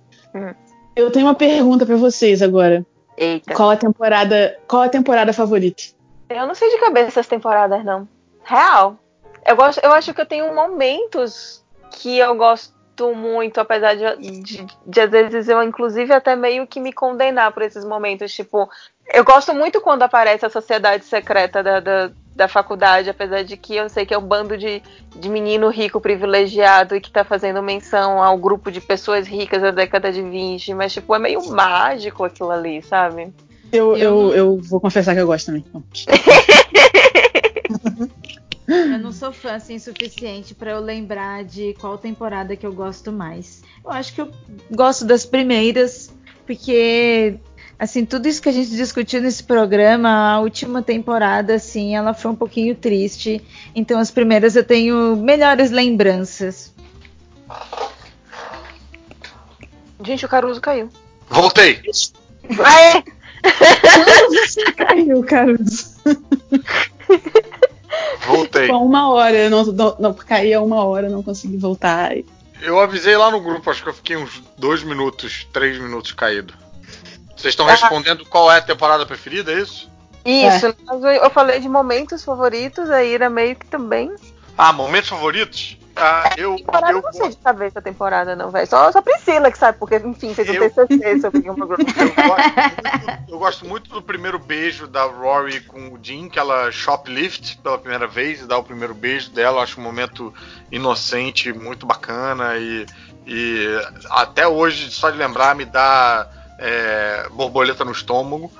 Eu 0.95 1.11
tenho 1.11 1.27
uma 1.27 1.35
pergunta 1.35 1.85
para 1.85 1.95
vocês 1.95 2.41
agora. 2.41 2.84
Eita. 3.15 3.53
Qual 3.53 3.69
a 3.69 3.77
temporada, 3.77 4.60
qual 4.68 4.81
a 4.81 4.89
temporada 4.89 5.31
favorita? 5.34 5.84
Eu 6.30 6.47
não 6.47 6.55
sei 6.55 6.69
de 6.72 6.80
cabeça 6.80 7.19
as 7.19 7.27
temporadas, 7.27 7.85
não. 7.85 8.07
Real. 8.43 8.97
Eu, 9.45 9.55
gosto, 9.55 9.80
eu 9.84 9.93
acho 9.93 10.14
que 10.14 10.22
eu 10.22 10.26
tenho 10.26 10.53
momentos 10.55 11.64
que 11.91 12.18
eu 12.18 12.35
gosto 12.35 12.73
muito, 13.15 13.60
apesar 13.60 13.95
de, 13.95 14.41
de, 14.41 14.65
de, 14.86 15.02
às 15.02 15.10
vezes 15.10 15.49
eu, 15.49 15.61
inclusive, 15.64 16.14
até 16.14 16.36
meio 16.36 16.68
que 16.68 16.80
me 16.80 16.94
condenar 16.94 17.52
por 17.52 17.64
esses 17.64 17.84
momentos. 17.84 18.34
Tipo, 18.34 18.70
eu 19.11 19.24
gosto 19.24 19.53
muito 19.53 19.82
quando 19.82 20.03
aparece 20.03 20.45
a 20.45 20.49
sociedade 20.49 21.03
secreta 21.06 21.64
da, 21.64 21.80
da, 21.80 22.11
da 22.36 22.48
faculdade, 22.48 23.10
apesar 23.10 23.44
de 23.44 23.57
que 23.57 23.76
eu 23.76 23.90
sei 23.90 24.06
que 24.06 24.14
é 24.14 24.18
um 24.18 24.26
bando 24.26 24.57
de, 24.57 24.82
de 25.15 25.30
menino 25.30 25.70
rico 25.70 25.99
privilegiado 25.99 26.95
e 26.95 27.02
que 27.02 27.11
tá 27.11 27.24
fazendo 27.24 27.61
menção 27.64 28.22
ao 28.22 28.38
grupo 28.38 28.72
de 28.72 28.80
pessoas 28.80 29.28
ricas 29.28 29.61
da 29.61 29.72
década 29.72 30.11
de 30.11 30.22
20, 30.22 30.74
mas, 30.74 30.94
tipo, 30.94 31.15
é 31.15 31.20
meio 31.20 31.44
mágico 31.49 32.24
aquilo 32.24 32.52
ali, 32.52 32.82
sabe? 32.84 33.34
Eu, 33.72 33.98
eu, 33.98 34.34
eu 34.34 34.57
vou 34.61 34.80
confessar 34.80 35.15
que 35.15 35.22
eu 35.22 35.28
gosto 35.28 35.48
também. 35.48 35.65
Eu 38.68 38.99
não 38.99 39.11
sou 39.11 39.34
fã 39.34 39.56
assim 39.56 39.77
suficiente 39.77 40.56
para 40.56 40.72
eu 40.72 40.80
lembrar 40.80 41.44
de 41.44 41.73
qual 41.80 41.98
temporada 41.98 42.56
que 42.56 42.65
eu 42.65 42.72
gosto 42.72 43.11
mais. 43.11 43.61
Eu 43.84 43.91
acho 43.91 44.14
que 44.14 44.22
eu 44.22 44.31
gosto 44.72 45.03
das 45.03 45.26
primeiras, 45.26 46.14
porque 46.45 47.35
assim, 47.77 48.06
tudo 48.06 48.27
isso 48.27 48.41
que 48.41 48.48
a 48.48 48.53
gente 48.53 48.69
discutiu 48.69 49.22
nesse 49.22 49.44
programa, 49.44 50.10
a 50.10 50.40
última 50.40 50.81
temporada 50.81 51.56
assim, 51.56 51.95
ela 51.95 52.14
foi 52.14 52.31
um 52.31 52.35
pouquinho 52.35 52.73
triste. 52.73 53.44
Então 53.76 53.99
as 53.99 54.10
primeiras 54.10 54.56
eu 54.56 54.64
tenho 54.64 55.15
melhores 55.18 55.69
lembranças. 55.69 56.73
Gente, 60.06 60.26
o 60.26 60.30
Caruso 60.30 60.61
caiu. 60.61 60.90
Voltei. 61.30 61.81
Aê! 62.64 63.03
Caiu, 64.77 65.23
Caruso. 65.23 65.95
Voltei. 68.25 68.63
Ficou 68.63 68.85
uma 68.85 69.09
hora, 69.11 69.49
não, 69.49 69.63
não, 69.65 69.95
não 69.99 70.13
caía 70.13 70.61
uma 70.61 70.84
hora, 70.84 71.09
não 71.09 71.21
consegui 71.23 71.57
voltar. 71.57 72.11
Eu 72.61 72.80
avisei 72.80 73.17
lá 73.17 73.30
no 73.30 73.41
grupo, 73.41 73.69
acho 73.69 73.84
que 73.84 73.89
eu 73.89 73.93
fiquei 73.93 74.15
uns 74.15 74.41
dois 74.57 74.84
minutos, 74.84 75.45
três 75.51 75.77
minutos 75.77 76.13
caído. 76.13 76.53
Vocês 77.35 77.51
estão 77.53 77.67
Ah. 77.67 77.71
respondendo 77.71 78.25
qual 78.25 78.51
é 78.51 78.57
a 78.57 78.61
temporada 78.61 79.05
preferida, 79.05 79.51
é 79.51 79.59
isso? 79.59 79.91
Isso, 80.25 80.67
eu- 80.67 81.05
eu 81.05 81.30
falei 81.30 81.59
de 81.59 81.67
momentos 81.67 82.23
favoritos, 82.23 82.89
a 82.89 83.03
Ira 83.03 83.30
meio 83.30 83.55
que 83.57 83.65
também. 83.65 84.13
Ah, 84.57 84.71
momentos 84.71 85.09
favoritos? 85.09 85.77
Ah, 85.95 86.30
eu, 86.38 86.56
Temporada 86.56 86.91
eu 86.91 87.02
não 87.02 87.14
sei 87.14 87.30
de 87.30 87.38
cabeça 87.38 87.80
a 87.80 87.82
temporada, 87.82 88.36
não, 88.36 88.49
velho. 88.49 88.68
Só, 88.68 88.91
só 88.91 89.02
Priscila 89.02 89.52
que 89.52 89.57
sabe, 89.57 89.78
porque, 89.78 89.98
enfim, 89.98 90.34
fez 90.34 90.49
um 90.49 90.53
Eu- 90.53 90.70
TCC 90.72 91.20
sobre 91.20 91.41
Gilmore 91.41 91.76
Girls. 91.78 91.95
eu 91.99 92.10
gosto 92.26 92.45
muito, 93.06 93.32
eu 93.32 93.40
gosto 93.40 93.65
muito 93.68 93.90
do 93.91 94.02
primeiro 94.02 94.40
beijo 94.40 94.88
da 94.88 95.03
Rory 95.03 95.61
com 95.61 95.90
o 95.90 95.99
Jim, 96.02 96.30
que 96.30 96.40
ela 96.40 96.72
shoplift 96.72 97.57
pela 97.57 97.78
primeira 97.78 98.07
vez 98.07 98.41
e 98.41 98.45
dá 98.48 98.57
o 98.57 98.64
primeiro 98.64 98.94
beijo 98.94 99.30
dela. 99.32 99.57
Eu 99.57 99.64
acho 99.64 99.80
um 99.80 99.84
momento 99.84 100.34
inocente, 100.72 101.53
muito 101.53 101.86
bacana 101.86 102.57
e, 102.57 102.86
e 103.28 103.68
até 104.10 104.48
hoje, 104.48 104.90
só 104.90 105.10
de 105.11 105.18
lembrar, 105.18 105.56
me 105.56 105.65
dá 105.65 106.28
é, 106.57 107.28
borboleta 107.32 107.86
no 107.86 107.91
estômago. 107.91 108.52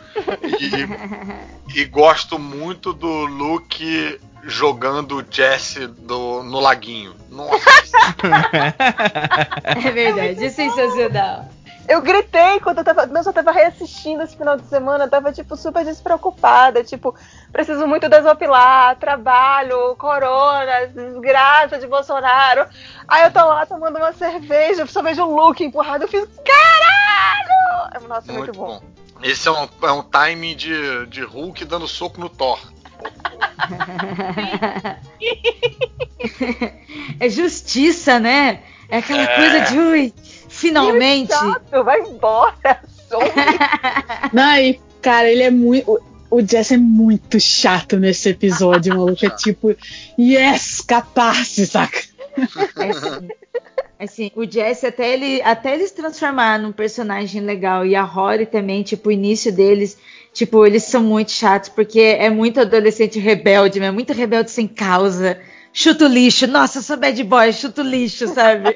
E, 0.60 1.74
e 1.82 1.86
gosto 1.86 2.38
muito 2.38 2.94
do 2.94 3.26
Luke 3.26 4.20
jogando 4.44 5.18
o 5.18 5.26
Jesse 5.30 5.88
do, 5.88 6.44
no 6.44 6.60
laguinho. 6.60 7.16
Nossa, 7.30 7.56
É 9.64 9.92
verdade, 9.92 10.46
é 10.46 10.50
sensacional. 10.50 11.50
Eu 11.88 12.02
gritei 12.02 12.62
quando 12.62 12.78
eu 12.78 12.84
tava. 12.84 13.06
Nossa, 13.08 13.30
eu 13.30 13.34
tava 13.34 13.52
reassistindo 13.52 14.24
esse 14.24 14.38
final 14.38 14.56
de 14.56 14.66
semana, 14.68 15.04
eu 15.04 15.10
tava, 15.10 15.34
tipo, 15.34 15.58
super 15.58 15.84
despreocupada. 15.84 16.82
Tipo, 16.82 17.14
preciso 17.52 17.86
muito 17.86 18.08
desopilar, 18.08 18.96
trabalho, 18.96 19.94
corona, 19.98 20.88
desgraça 20.88 21.78
de 21.78 21.86
Bolsonaro. 21.86 22.66
Aí 23.06 23.26
eu 23.26 23.32
tô 23.32 23.40
lá 23.40 23.66
tomando 23.66 23.98
uma 23.98 24.14
cerveja, 24.14 24.86
só 24.88 25.02
vejo 25.02 25.24
o 25.24 25.36
Luke 25.36 25.64
empurrado, 25.64 26.06
eu 26.06 26.08
fiz. 26.08 26.26
Caralho! 26.46 28.08
Nossa, 28.08 28.32
é 28.32 28.34
muito, 28.34 28.58
muito 28.58 28.60
bom. 28.60 28.80
bom. 28.80 28.94
Esse 29.22 29.48
é 29.48 29.52
um, 29.52 29.68
é 29.82 29.92
um 29.92 30.04
time 30.04 30.56
de, 30.56 31.06
de 31.08 31.22
Hulk 31.22 31.66
dando 31.66 31.88
soco 31.88 32.20
no 32.20 32.30
Thor. 32.30 32.60
É 37.20 37.30
justiça, 37.30 38.20
né? 38.20 38.60
É 38.90 38.98
aquela 38.98 39.24
É. 39.24 39.36
coisa 39.36 39.60
de 39.72 39.80
ui, 39.80 40.14
finalmente. 40.50 41.32
Chato, 41.34 41.84
vai 41.84 42.00
embora. 42.02 42.80
Não, 44.34 44.58
e, 44.58 44.80
cara, 45.02 45.30
ele 45.30 45.44
é 45.44 45.52
muito. 45.52 45.92
o- 45.92 46.14
O 46.36 46.42
Jess 46.42 46.72
é 46.72 46.78
muito 46.78 47.40
chato 47.40 48.00
nesse 48.00 48.30
episódio, 48.30 48.96
maluco. 48.96 49.24
É 49.24 49.30
tipo, 49.30 49.76
yes, 50.18 50.82
catarse, 50.82 51.68
saca? 51.68 52.00
É 52.36 52.88
assim, 54.04 54.32
o 54.36 54.46
Jesse, 54.50 54.86
até 54.86 55.14
ele, 55.14 55.42
até 55.42 55.74
ele 55.74 55.88
se 55.88 55.96
transformar 55.96 56.60
num 56.60 56.72
personagem 56.72 57.42
legal, 57.42 57.86
e 57.86 57.96
a 57.96 58.04
Rory 58.04 58.46
também, 58.46 58.84
tipo, 58.84 59.10
o 59.10 59.12
início 59.12 59.52
deles, 59.52 59.98
tipo, 60.34 60.66
eles 60.66 60.84
são 60.84 61.02
muito 61.04 61.32
chatos, 61.32 61.70
porque 61.70 62.00
é 62.00 62.30
muito 62.30 62.60
adolescente 62.60 63.20
rebelde, 63.20 63.80
é 63.80 63.92
muito 63.92 64.14
rebelde 64.14 64.52
sem 64.52 64.68
causa. 64.68 65.40
Chuto 65.76 66.06
lixo, 66.06 66.46
nossa, 66.46 66.78
eu 66.78 66.84
sou 66.84 66.98
bad 66.98 67.24
boy, 67.24 67.52
chuto 67.52 67.82
lixo, 67.82 68.28
sabe? 68.28 68.76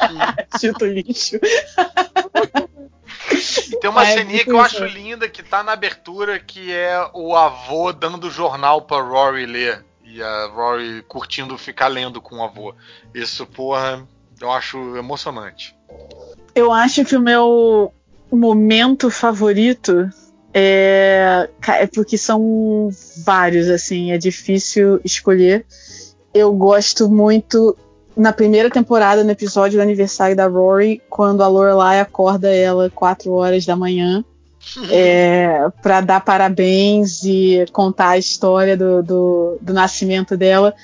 Chuto 0.58 0.86
lixo. 0.86 1.38
Tem 3.80 3.90
uma 3.90 4.06
É, 4.06 4.14
ceninha 4.14 4.44
que 4.44 4.50
eu 4.50 4.60
acho 4.60 4.84
linda 4.84 5.28
que 5.28 5.42
tá 5.42 5.62
na 5.62 5.72
abertura, 5.72 6.38
que 6.38 6.72
é 6.72 6.98
o 7.12 7.36
avô 7.36 7.92
dando 7.92 8.28
o 8.28 8.30
jornal 8.30 8.82
pra 8.82 9.00
Rory 9.00 9.46
ler. 9.46 9.84
E 10.04 10.22
a 10.22 10.46
Rory 10.46 11.02
curtindo 11.06 11.56
ficar 11.58 11.88
lendo 11.88 12.20
com 12.20 12.36
o 12.36 12.42
avô. 12.42 12.74
Isso, 13.14 13.46
porra, 13.46 14.06
eu 14.40 14.50
acho 14.50 14.96
emocionante. 14.96 15.76
Eu 16.54 16.72
acho 16.72 17.04
que 17.04 17.16
o 17.16 17.20
meu 17.20 17.92
momento 18.30 19.10
favorito 19.10 20.08
é, 20.52 21.48
é 21.68 21.86
porque 21.86 22.18
são 22.18 22.90
vários, 23.24 23.68
assim, 23.68 24.12
é 24.12 24.18
difícil 24.18 25.00
escolher. 25.04 25.64
Eu 26.34 26.52
gosto 26.52 27.08
muito 27.08 27.76
na 28.16 28.32
primeira 28.32 28.68
temporada, 28.68 29.22
no 29.22 29.30
episódio 29.30 29.78
do 29.78 29.82
aniversário 29.82 30.34
da 30.34 30.46
Rory, 30.46 31.00
quando 31.08 31.42
a 31.42 31.48
Lorelai 31.48 32.00
acorda 32.00 32.52
ela 32.52 32.90
4 32.90 33.30
horas 33.32 33.64
da 33.64 33.76
manhã 33.76 34.24
é, 34.90 35.68
para 35.82 36.00
dar 36.00 36.20
parabéns 36.20 37.22
e 37.22 37.64
contar 37.72 38.10
a 38.10 38.18
história 38.18 38.76
do, 38.76 39.02
do, 39.02 39.58
do 39.60 39.72
nascimento 39.72 40.36
dela, 40.36 40.74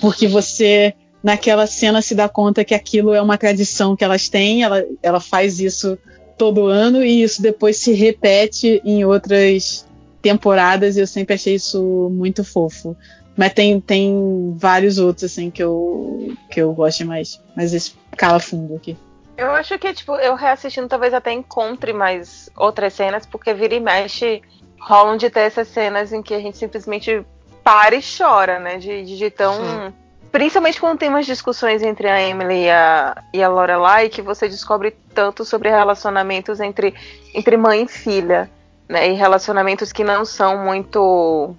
porque 0.00 0.28
você 0.28 0.94
naquela 1.24 1.66
cena 1.66 2.02
se 2.02 2.14
dá 2.14 2.28
conta 2.28 2.64
que 2.64 2.74
aquilo 2.74 3.14
é 3.14 3.22
uma 3.22 3.38
tradição 3.38 3.96
que 3.96 4.04
elas 4.04 4.28
têm, 4.28 4.62
ela, 4.62 4.84
ela 5.02 5.18
faz 5.18 5.58
isso 5.58 5.98
todo 6.36 6.66
ano 6.66 7.02
e 7.02 7.22
isso 7.22 7.40
depois 7.40 7.78
se 7.78 7.92
repete 7.94 8.82
em 8.84 9.06
outras 9.06 9.88
temporadas 10.20 10.96
e 10.96 11.00
eu 11.00 11.06
sempre 11.06 11.34
achei 11.34 11.54
isso 11.54 12.10
muito 12.12 12.44
fofo. 12.44 12.94
Mas 13.34 13.54
tem, 13.54 13.80
tem 13.80 14.54
vários 14.56 14.98
outros 14.98 15.24
assim 15.24 15.50
que 15.50 15.62
eu, 15.62 16.36
que 16.50 16.60
eu 16.60 16.72
gosto 16.74 17.06
mais, 17.06 17.40
mas 17.56 17.72
esse 17.72 17.94
cala 18.16 18.38
fundo 18.38 18.76
aqui. 18.76 18.96
Eu 19.36 19.50
acho 19.50 19.76
que, 19.78 19.92
tipo, 19.92 20.14
eu 20.16 20.36
reassistindo 20.36 20.86
talvez 20.86 21.12
até 21.12 21.32
encontre 21.32 21.92
mais 21.92 22.48
outras 22.54 22.92
cenas, 22.92 23.26
porque 23.26 23.52
vira 23.52 23.74
e 23.74 23.80
mexe 23.80 24.42
rolam 24.78 25.16
de 25.16 25.30
ter 25.30 25.40
essas 25.40 25.68
cenas 25.68 26.12
em 26.12 26.22
que 26.22 26.34
a 26.34 26.38
gente 26.38 26.58
simplesmente 26.58 27.24
para 27.64 27.96
e 27.96 28.00
chora, 28.02 28.60
né? 28.60 28.76
De, 28.76 29.04
de, 29.04 29.16
de 29.16 29.30
tão. 29.30 29.92
Principalmente 30.34 30.80
quando 30.80 30.98
tem 30.98 31.08
umas 31.08 31.26
discussões 31.26 31.80
entre 31.80 32.08
a 32.08 32.20
Emily 32.20 32.64
e 32.64 32.68
a, 32.68 33.22
e 33.32 33.40
a 33.40 33.48
Lorelai, 33.48 34.08
que 34.08 34.20
você 34.20 34.48
descobre 34.48 34.90
tanto 35.14 35.44
sobre 35.44 35.70
relacionamentos 35.70 36.58
entre, 36.58 36.92
entre 37.32 37.56
mãe 37.56 37.84
e 37.84 37.86
filha, 37.86 38.50
né? 38.88 39.10
E 39.10 39.12
relacionamentos 39.12 39.92
que 39.92 40.02
não 40.02 40.24
são 40.24 40.64
muito. 40.64 41.54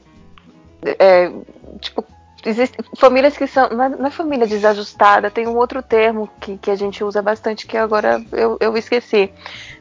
é, 0.83 1.31
tipo, 1.79 2.03
existem 2.45 2.85
famílias 2.97 3.37
que 3.37 3.47
são. 3.47 3.69
Não 3.69 3.81
é, 3.81 3.87
não 3.87 4.07
é 4.07 4.11
família 4.11 4.45
desajustada, 4.45 5.31
tem 5.31 5.47
um 5.47 5.55
outro 5.55 5.81
termo 5.81 6.29
que, 6.41 6.57
que 6.57 6.69
a 6.69 6.75
gente 6.75 7.01
usa 7.01 7.21
bastante 7.21 7.65
que 7.65 7.77
agora 7.77 8.21
eu, 8.33 8.57
eu 8.59 8.75
esqueci. 8.75 9.31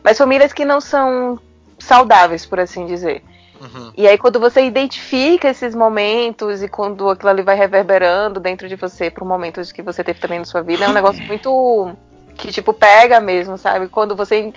Mas 0.05 0.19
famílias 0.19 0.53
que 0.53 0.65
não 0.65 0.81
são 0.81 1.41
saudáveis, 1.81 2.47
por 2.47 2.61
assim 2.61 2.87
dizer. 2.87 3.25
Uhum. 3.65 3.93
E 3.97 4.07
aí, 4.07 4.19
quando 4.19 4.39
você 4.39 4.62
identifica 4.65 5.49
esses 5.49 5.74
momentos 5.74 6.62
e 6.62 6.69
quando 6.69 7.09
aquilo 7.09 7.31
ali 7.31 7.43
vai 7.43 7.57
reverberando 7.57 8.39
dentro 8.39 8.69
de 8.69 8.77
você 8.77 9.11
para 9.11 9.24
momentos 9.24 9.73
que 9.73 9.81
você 9.82 10.05
teve 10.05 10.20
também 10.20 10.39
na 10.39 10.45
sua 10.45 10.62
vida, 10.62 10.85
é 10.85 10.89
um 10.89 10.93
negócio 10.93 11.23
muito. 11.24 11.93
que, 12.36 12.51
tipo, 12.51 12.73
pega 12.73 13.20
mesmo, 13.20 13.57
sabe? 13.57 13.86
Quando 13.89 14.16
você 14.16 14.53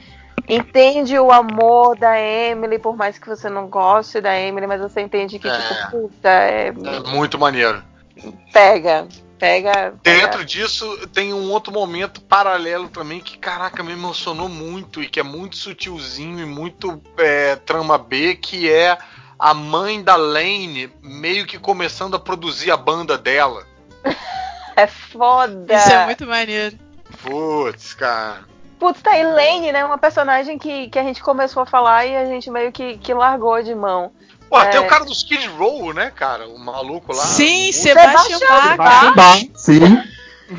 entende 0.47 1.17
o 1.19 1.31
amor 1.31 1.95
da 1.95 2.19
Emily, 2.19 2.79
por 2.79 2.97
mais 2.97 3.19
que 3.19 3.27
você 3.29 3.49
não 3.49 3.67
goste 3.67 4.19
da 4.19 4.35
Emily, 4.37 4.65
mas 4.65 4.81
você 4.81 5.01
entende 5.01 5.37
que, 5.37 5.47
É. 5.47 5.51
tipo, 5.51 5.91
puta, 5.91 6.29
é. 6.29 6.67
É 6.69 6.99
muito 7.11 7.37
maneiro. 7.37 7.83
Pega. 8.51 9.07
Pega. 9.37 9.93
pega. 10.01 10.27
Dentro 10.27 10.45
disso, 10.45 11.07
tem 11.09 11.33
um 11.33 11.51
outro 11.51 11.71
momento 11.71 12.21
paralelo 12.21 12.89
também 12.89 13.19
que, 13.19 13.37
caraca, 13.37 13.83
me 13.83 13.93
emocionou 13.93 14.49
muito 14.49 15.01
e 15.01 15.07
que 15.07 15.19
é 15.19 15.23
muito 15.23 15.57
sutilzinho 15.57 16.39
e 16.39 16.45
muito 16.45 17.01
é, 17.17 17.55
trama 17.55 17.97
B, 17.97 18.35
que 18.35 18.71
é 18.71 18.97
a 19.37 19.53
mãe 19.53 20.01
da 20.01 20.15
Lane 20.15 20.91
meio 21.01 21.45
que 21.45 21.59
começando 21.59 22.15
a 22.15 22.19
produzir 22.19 22.71
a 22.71 22.77
banda 22.77 23.17
dela. 23.17 23.65
É 24.77 24.85
foda. 24.85 25.73
Isso 25.73 25.89
é 25.89 26.05
muito 26.05 26.27
maneiro. 26.27 26.77
Putz, 27.23 27.95
cara. 27.95 28.45
Putz, 28.77 29.01
tá, 29.01 29.17
Elaine, 29.17 29.71
né? 29.71 29.83
Uma 29.83 29.97
personagem 29.97 30.59
que, 30.59 30.87
que 30.89 30.99
a 30.99 31.03
gente 31.03 31.23
começou 31.23 31.63
a 31.63 31.65
falar 31.65 32.05
e 32.05 32.15
a 32.15 32.25
gente 32.25 32.51
meio 32.51 32.71
que, 32.71 32.95
que 32.99 33.11
largou 33.11 33.61
de 33.63 33.73
mão. 33.73 34.11
Pô, 34.49 34.59
É. 34.59 34.65
tem 34.67 34.79
o 34.79 34.87
cara 34.87 35.03
do 35.05 35.11
Skid 35.11 35.47
Row, 35.57 35.93
né, 35.93 36.11
cara? 36.15 36.47
O 36.47 36.57
maluco 36.57 37.13
lá. 37.13 37.23
Sim, 37.23 37.69
O- 37.69 37.73
Sebastian 37.73 38.37
Sebastian 38.39 38.77
Bach. 38.77 39.15
Bach, 39.15 39.45
sim. 39.55 40.03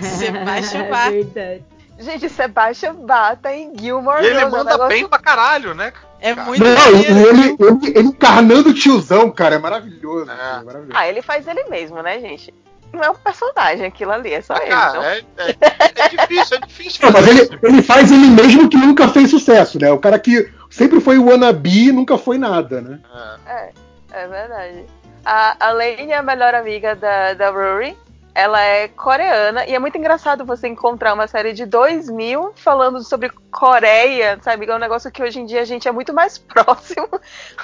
Sebastian 0.02 0.80
É 0.84 0.90
Bach. 0.90 1.10
verdade. 1.10 1.62
Gente, 2.00 2.28
Sebastian 2.28 2.94
Bata 2.94 3.52
em 3.52 3.72
Gilmore 3.76 4.22
E 4.22 4.26
ele 4.26 4.34
Girls, 4.38 4.54
é 4.54 4.58
manda 4.58 4.70
negócio- 4.70 4.88
bem 4.88 5.08
pra 5.08 5.18
caralho, 5.18 5.74
né? 5.74 5.92
É 6.20 6.34
Cara. 6.34 6.46
muito 6.46 6.62
Não, 6.62 6.86
ele, 6.88 7.56
ele, 7.56 7.56
ele 7.94 8.08
encarnando 8.08 8.70
o 8.70 8.74
tiozão, 8.74 9.30
cara, 9.30 9.56
é 9.56 9.58
maravilhoso. 9.58 10.30
É. 10.30 10.34
assim, 10.34 10.42
é 10.60 10.64
maravilhoso. 10.64 10.92
Ah, 10.94 11.08
ele 11.08 11.22
faz 11.22 11.46
ele 11.48 11.64
mesmo, 11.64 12.00
né, 12.02 12.20
gente? 12.20 12.54
Não 12.92 13.02
é 13.02 13.10
um 13.10 13.14
personagem 13.14 13.84
aquilo 13.86 14.12
ali, 14.12 14.32
é 14.32 14.40
só 14.40 14.54
ele. 14.56 14.66
então. 14.66 14.76
Cara, 14.76 15.06
é, 15.14 15.24
é- 15.38 15.92
é 16.04 16.08
difícil, 16.08 16.56
é 16.56 16.66
difícil 16.66 17.00
Não, 17.04 17.12
mas 17.12 17.26
ele, 17.28 17.58
ele 17.62 17.82
faz 17.82 18.10
ele 18.12 18.26
mesmo 18.28 18.68
que 18.68 18.76
nunca 18.76 19.08
fez 19.08 19.28
sucesso, 19.30 19.78
né? 19.80 19.90
O 19.92 19.98
cara 19.98 20.18
que 20.18 20.48
sempre 20.70 21.00
foi 21.00 21.18
wannabe 21.18 21.88
e 21.88 21.92
nunca 21.92 22.18
foi 22.18 22.38
nada, 22.38 22.80
né? 22.80 23.00
É. 23.46 23.88
É 24.12 24.26
verdade. 24.26 24.86
A, 25.24 25.68
a 25.68 25.72
Lane 25.72 26.10
é 26.10 26.16
a 26.16 26.22
melhor 26.22 26.54
amiga 26.54 26.94
da, 26.94 27.34
da 27.34 27.50
Rory. 27.50 27.96
Ela 28.34 28.62
é 28.62 28.86
coreana 28.88 29.66
e 29.66 29.74
é 29.74 29.78
muito 29.80 29.98
engraçado 29.98 30.44
você 30.44 30.68
encontrar 30.68 31.12
uma 31.12 31.26
série 31.26 31.52
de 31.52 31.66
2000 31.66 32.52
falando 32.54 33.02
sobre 33.02 33.30
Coreia, 33.50 34.38
sabe? 34.42 34.66
É 34.66 34.74
um 34.74 34.78
negócio 34.78 35.10
que 35.10 35.22
hoje 35.22 35.40
em 35.40 35.44
dia 35.44 35.60
a 35.60 35.64
gente 35.64 35.88
é 35.88 35.92
muito 35.92 36.14
mais 36.14 36.38
próximo. 36.38 37.08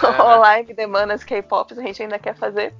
É. 0.02 0.22
O 0.22 0.38
live 0.40 0.74
demandas 0.74 1.22
K-pop, 1.22 1.72
a 1.72 1.82
gente 1.82 2.02
ainda 2.02 2.18
quer 2.18 2.34
fazer. 2.34 2.74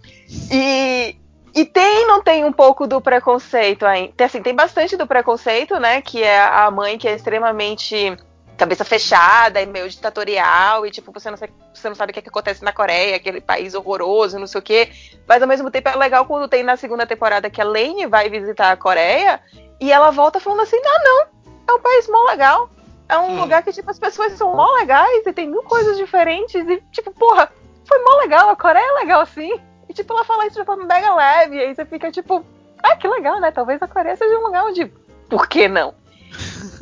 E, 0.50 1.16
e 1.54 1.64
tem, 1.64 2.06
não 2.08 2.20
tem 2.20 2.44
um 2.44 2.52
pouco 2.52 2.84
do 2.86 3.00
preconceito 3.00 3.86
ainda? 3.86 4.24
Assim, 4.24 4.42
tem 4.42 4.54
bastante 4.54 4.96
do 4.96 5.06
preconceito, 5.06 5.78
né? 5.78 6.02
Que 6.02 6.20
é 6.22 6.40
a 6.40 6.68
mãe 6.72 6.98
que 6.98 7.06
é 7.06 7.14
extremamente 7.14 8.16
cabeça 8.56 8.84
fechada 8.84 9.60
e 9.60 9.66
meio 9.66 9.88
ditatorial 9.88 10.86
e 10.86 10.90
tipo 10.90 11.12
você 11.12 11.30
não, 11.30 11.36
sabe, 11.36 11.52
você 11.72 11.88
não 11.88 11.94
sabe 11.96 12.10
o 12.10 12.12
que, 12.12 12.20
é 12.20 12.22
que 12.22 12.28
acontece 12.28 12.64
na 12.64 12.72
Coreia, 12.72 13.16
aquele 13.16 13.40
país 13.40 13.74
horroroso, 13.74 14.38
não 14.38 14.46
sei 14.46 14.58
o 14.58 14.62
quê. 14.62 14.90
Mas 15.26 15.42
ao 15.42 15.48
mesmo 15.48 15.70
tempo 15.70 15.88
é 15.88 15.96
legal 15.96 16.24
quando 16.26 16.48
tem 16.48 16.62
na 16.62 16.76
segunda 16.76 17.06
temporada 17.06 17.50
que 17.50 17.60
a 17.60 17.64
Lane 17.64 18.06
vai 18.06 18.28
visitar 18.28 18.70
a 18.70 18.76
Coreia 18.76 19.40
e 19.80 19.92
ela 19.92 20.10
volta 20.10 20.38
falando 20.40 20.60
assim: 20.62 20.80
"Ah, 20.84 21.02
não, 21.04 21.26
é 21.68 21.78
um 21.78 21.80
país 21.82 22.08
mó 22.08 22.22
legal. 22.24 22.70
É 23.08 23.18
um 23.18 23.36
Hum. 23.36 23.40
lugar 23.40 23.62
que 23.62 23.72
tipo 23.72 23.90
as 23.90 23.98
pessoas 23.98 24.32
são 24.32 24.54
mó 24.54 24.70
legais 24.76 25.26
e 25.26 25.32
tem 25.32 25.48
mil 25.48 25.62
coisas 25.62 25.96
diferentes 25.98 26.54
e 26.66 26.82
tipo, 26.92 27.10
porra, 27.12 27.50
foi 27.86 27.98
mó 27.98 28.16
legal, 28.20 28.48
a 28.48 28.56
Coreia 28.56 28.84
é 28.84 29.00
legal 29.00 29.20
assim". 29.20 29.60
E 29.88 29.92
tipo 29.92 30.12
ela 30.12 30.24
fala 30.24 30.46
isso 30.46 30.58
de 30.58 30.64
forma 30.64 30.84
mega 30.86 31.14
leve 31.14 31.56
e 31.56 31.60
aí 31.60 31.74
você 31.74 31.84
fica 31.84 32.10
tipo: 32.10 32.44
"Ah, 32.82 32.96
que 32.96 33.08
legal, 33.08 33.40
né? 33.40 33.50
Talvez 33.50 33.82
a 33.82 33.88
Coreia 33.88 34.16
seja 34.16 34.38
um 34.38 34.44
lugar 34.44 34.64
onde 34.64 34.86
por 35.28 35.48
que 35.48 35.68
não?" 35.68 35.94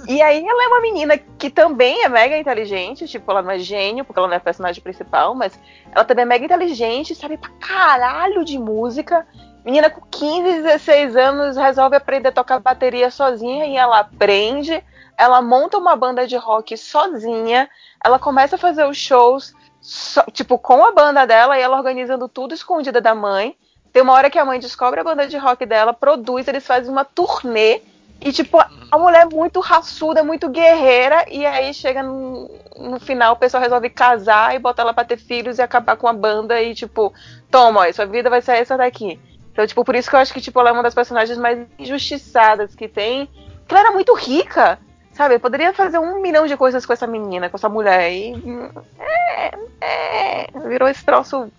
E 0.06 0.20
aí 0.20 0.44
ela 0.46 0.64
é 0.64 0.68
uma 0.68 0.80
menina 0.80 1.16
que 1.16 1.50
também 1.50 2.04
é 2.04 2.08
mega 2.08 2.36
inteligente, 2.38 3.06
tipo, 3.06 3.30
ela 3.30 3.42
não 3.42 3.50
é 3.50 3.58
gênio, 3.58 4.04
porque 4.04 4.18
ela 4.18 4.28
não 4.28 4.34
é 4.34 4.38
a 4.38 4.40
personagem 4.40 4.82
principal, 4.82 5.34
mas 5.34 5.58
ela 5.92 6.04
também 6.04 6.22
é 6.22 6.26
mega 6.26 6.44
inteligente, 6.44 7.14
sabe 7.14 7.36
pra 7.36 7.50
caralho 7.60 8.44
de 8.44 8.58
música. 8.58 9.26
Menina 9.64 9.88
com 9.88 10.00
15, 10.10 10.62
16 10.62 11.16
anos 11.16 11.56
resolve 11.56 11.96
aprender 11.96 12.28
a 12.28 12.32
tocar 12.32 12.58
bateria 12.58 13.10
sozinha 13.10 13.66
e 13.66 13.76
ela 13.76 14.00
aprende. 14.00 14.82
Ela 15.16 15.40
monta 15.40 15.78
uma 15.78 15.94
banda 15.94 16.26
de 16.26 16.36
rock 16.36 16.76
sozinha. 16.76 17.68
Ela 18.04 18.18
começa 18.18 18.56
a 18.56 18.58
fazer 18.58 18.84
os 18.84 18.96
shows, 18.96 19.54
só- 19.80 20.24
tipo, 20.32 20.58
com 20.58 20.84
a 20.84 20.90
banda 20.92 21.24
dela 21.26 21.56
e 21.56 21.62
ela 21.62 21.76
organizando 21.76 22.28
tudo 22.28 22.54
escondida 22.54 23.00
da 23.00 23.14
mãe. 23.14 23.56
Tem 23.92 24.02
uma 24.02 24.14
hora 24.14 24.30
que 24.30 24.38
a 24.38 24.44
mãe 24.44 24.58
descobre 24.58 25.00
a 25.00 25.04
banda 25.04 25.28
de 25.28 25.36
rock 25.36 25.64
dela, 25.66 25.92
produz, 25.92 26.48
eles 26.48 26.66
fazem 26.66 26.90
uma 26.90 27.04
turnê. 27.04 27.82
E, 28.24 28.32
tipo, 28.32 28.56
a 28.58 28.98
mulher 28.98 29.22
é 29.22 29.34
muito 29.34 29.58
raçuda, 29.58 30.22
muito 30.22 30.48
guerreira. 30.48 31.24
E 31.28 31.44
aí 31.44 31.74
chega 31.74 32.02
no, 32.02 32.48
no 32.78 33.00
final, 33.00 33.34
o 33.34 33.36
pessoal 33.36 33.62
resolve 33.62 33.90
casar 33.90 34.54
e 34.54 34.60
botar 34.60 34.82
ela 34.82 34.94
pra 34.94 35.04
ter 35.04 35.16
filhos 35.16 35.58
e 35.58 35.62
acabar 35.62 35.96
com 35.96 36.06
a 36.06 36.12
banda. 36.12 36.60
E, 36.62 36.72
tipo, 36.74 37.12
toma, 37.50 37.80
ó, 37.80 37.92
sua 37.92 38.06
vida 38.06 38.30
vai 38.30 38.40
ser 38.40 38.52
essa 38.52 38.76
daqui. 38.76 39.18
Então, 39.52 39.66
tipo, 39.66 39.84
por 39.84 39.96
isso 39.96 40.08
que 40.08 40.14
eu 40.14 40.20
acho 40.20 40.32
que, 40.32 40.40
tipo, 40.40 40.58
ela 40.60 40.70
é 40.70 40.72
uma 40.72 40.84
das 40.84 40.94
personagens 40.94 41.36
mais 41.36 41.66
injustiçadas 41.78 42.74
que 42.76 42.86
tem. 42.86 43.28
Porque 43.58 43.74
ela 43.74 43.80
era 43.88 43.90
muito 43.90 44.14
rica, 44.14 44.78
sabe? 45.12 45.34
Eu 45.34 45.40
poderia 45.40 45.72
fazer 45.72 45.98
um 45.98 46.22
milhão 46.22 46.46
de 46.46 46.56
coisas 46.56 46.86
com 46.86 46.92
essa 46.92 47.06
menina, 47.08 47.50
com 47.50 47.56
essa 47.56 47.68
mulher. 47.68 48.12
E. 48.12 48.34
hum, 48.34 48.70
É. 49.00 49.50
É. 49.80 50.46
Virou 50.68 50.88
esse 50.88 51.04
troço. 51.04 51.50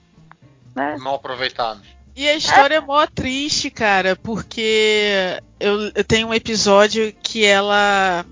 Né? 0.74 0.96
Mal 0.98 1.16
aproveitado. 1.16 1.82
E 2.16 2.30
a 2.30 2.36
história 2.36 2.76
é 2.76 2.80
mó 2.80 3.06
triste, 3.08 3.70
cara, 3.72 4.16
porque 4.16 5.42
eu, 5.60 5.92
eu 5.96 6.04
tenho 6.04 6.28
um 6.28 6.34
episódio 6.34 7.14
que 7.24 7.44
ela. 7.44 8.26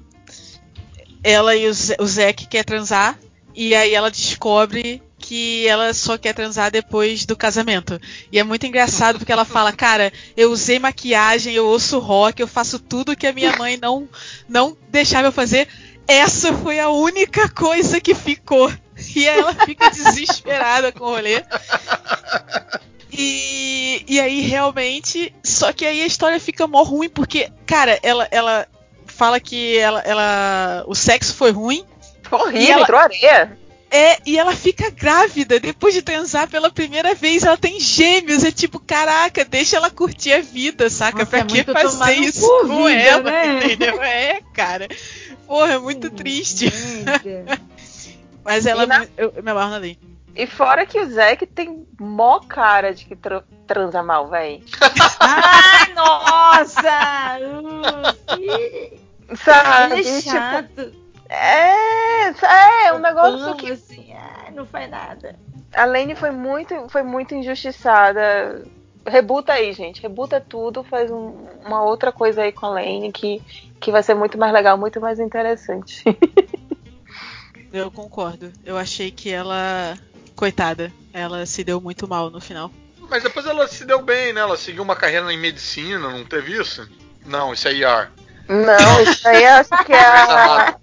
Ela 1.23 1.55
e 1.55 1.67
o, 1.67 1.73
Ze- 1.73 1.95
o 1.99 2.05
Zack 2.05 2.47
quer 2.47 2.63
transar, 2.63 3.17
e 3.55 3.73
aí 3.75 3.93
ela 3.93 4.09
descobre 4.09 5.01
que 5.19 5.67
ela 5.67 5.93
só 5.93 6.17
quer 6.17 6.33
transar 6.33 6.71
depois 6.71 7.25
do 7.25 7.35
casamento. 7.35 7.99
E 8.31 8.39
é 8.39 8.43
muito 8.43 8.65
engraçado 8.65 9.19
porque 9.19 9.31
ela 9.31 9.45
fala, 9.45 9.71
cara, 9.71 10.11
eu 10.35 10.51
usei 10.51 10.79
maquiagem, 10.79 11.53
eu 11.53 11.67
ouço 11.67 11.99
rock, 11.99 12.41
eu 12.41 12.47
faço 12.47 12.79
tudo 12.79 13.15
que 13.15 13.27
a 13.27 13.33
minha 13.33 13.55
mãe 13.55 13.77
não, 13.77 14.09
não 14.49 14.75
deixava 14.89 15.27
eu 15.27 15.31
fazer. 15.31 15.67
Essa 16.07 16.51
foi 16.53 16.79
a 16.79 16.89
única 16.89 17.47
coisa 17.49 17.99
que 18.01 18.13
ficou. 18.15 18.71
E 19.15 19.25
ela 19.27 19.53
fica 19.53 19.89
desesperada 19.89 20.91
com 20.91 21.05
o 21.05 21.09
rolê. 21.09 21.43
E, 23.11 24.03
e 24.07 24.19
aí, 24.19 24.41
realmente. 24.41 25.33
Só 25.43 25.71
que 25.73 25.85
aí 25.85 26.01
a 26.01 26.05
história 26.05 26.39
fica 26.39 26.67
mó 26.67 26.83
ruim, 26.83 27.09
porque, 27.09 27.49
cara, 27.65 27.99
ela, 28.01 28.27
ela 28.31 28.67
fala 29.05 29.39
que 29.39 29.77
ela, 29.77 29.99
ela, 30.01 30.83
o 30.87 30.95
sexo 30.95 31.33
foi 31.35 31.51
ruim. 31.51 31.85
Horrível, 32.31 32.61
E 32.61 32.71
ela- 32.71 32.81
entrou 32.83 32.99
areia. 32.99 33.57
É, 33.93 34.19
e 34.25 34.39
ela 34.39 34.55
fica 34.55 34.89
grávida 34.89 35.59
depois 35.59 35.93
de 35.93 36.01
transar 36.01 36.47
pela 36.49 36.71
primeira 36.71 37.13
vez. 37.13 37.43
Ela 37.43 37.57
tem 37.57 37.77
gêmeos. 37.77 38.41
É 38.45 38.49
tipo, 38.49 38.79
caraca, 38.79 39.43
deixa 39.43 39.75
ela 39.75 39.89
curtir 39.89 40.31
a 40.31 40.39
vida, 40.39 40.89
saca? 40.89 41.17
Nossa, 41.19 41.29
pra 41.29 41.39
é 41.39 41.43
que 41.43 41.63
fazer 41.65 42.13
isso 42.13 42.47
com 42.61 42.85
vida, 42.85 42.93
ela? 43.01 43.23
né? 43.23 43.65
Entendeu? 43.65 44.01
É, 44.01 44.39
cara. 44.53 44.87
Porra, 45.45 45.73
é 45.73 45.77
muito 45.77 46.09
triste. 46.09 46.71
Mas 48.45 48.65
ela. 48.65 48.85
Na- 48.85 49.05
Eu, 49.17 49.33
eu 49.35 49.43
me 49.43 49.51
amarro 49.51 49.73
ali. 49.75 49.99
E 50.35 50.47
fora 50.47 50.85
que 50.85 50.99
o 50.99 51.09
Zack 51.09 51.45
tem 51.45 51.85
mó 51.99 52.39
cara 52.39 52.93
de 52.93 53.05
que 53.05 53.15
tra- 53.15 53.43
transa 53.67 54.01
mal, 54.01 54.27
véi. 54.29 54.63
Ai, 55.19 55.93
nossa! 55.93 57.39
Uh, 57.39 58.35
que- 58.37 59.01
Sabe? 59.35 59.99
Ele 59.99 60.09
é 60.09 60.19
Tipo, 60.19 60.29
chato. 60.29 60.93
é, 61.29 62.27
é 62.87 62.93
um 62.93 62.99
negócio 62.99 63.45
Amo, 63.45 63.55
que 63.57 63.71
assim, 63.71 64.13
ai, 64.13 64.51
não 64.51 64.65
faz 64.65 64.89
nada. 64.89 65.37
a 65.73 65.85
Lane 65.85 66.15
foi 66.15 66.31
muito, 66.31 66.89
foi 66.89 67.01
muito 67.03 67.33
injustiçada. 67.35 68.65
Rebuta 69.07 69.53
aí, 69.53 69.71
gente. 69.73 70.01
Rebuta 70.01 70.39
tudo, 70.41 70.83
faz 70.83 71.09
um- 71.09 71.45
uma 71.65 71.81
outra 71.83 72.11
coisa 72.11 72.41
aí 72.43 72.51
com 72.51 72.65
a 72.65 72.69
Lane 72.69 73.11
que, 73.11 73.41
que 73.79 73.91
vai 73.91 74.03
ser 74.03 74.13
muito 74.15 74.37
mais 74.37 74.51
legal, 74.53 74.77
muito 74.77 74.99
mais 74.99 75.19
interessante. 75.19 76.03
Eu 77.71 77.89
concordo. 77.89 78.51
Eu 78.65 78.77
achei 78.77 79.11
que 79.11 79.31
ela. 79.31 79.97
Coitada. 80.35 80.91
Ela 81.13 81.45
se 81.45 81.63
deu 81.63 81.79
muito 81.81 82.07
mal 82.07 82.29
no 82.29 82.41
final. 82.41 82.71
Mas 83.09 83.23
depois 83.23 83.45
ela 83.45 83.67
se 83.67 83.85
deu 83.85 84.01
bem, 84.01 84.33
né? 84.33 84.41
Ela 84.41 84.57
seguiu 84.57 84.83
uma 84.83 84.95
carreira 84.95 85.31
em 85.31 85.37
medicina, 85.37 86.09
não 86.09 86.25
teve 86.25 86.59
isso? 86.59 86.87
Não, 87.25 87.53
isso 87.53 87.67
é 87.67 87.73
IR. 87.73 88.09
Não, 88.47 89.01
isso 89.01 89.27
aí 89.27 89.43
eu 89.43 89.53
acho 89.53 89.85
que 89.85 89.93
é 89.93 89.99
a, 90.05 90.75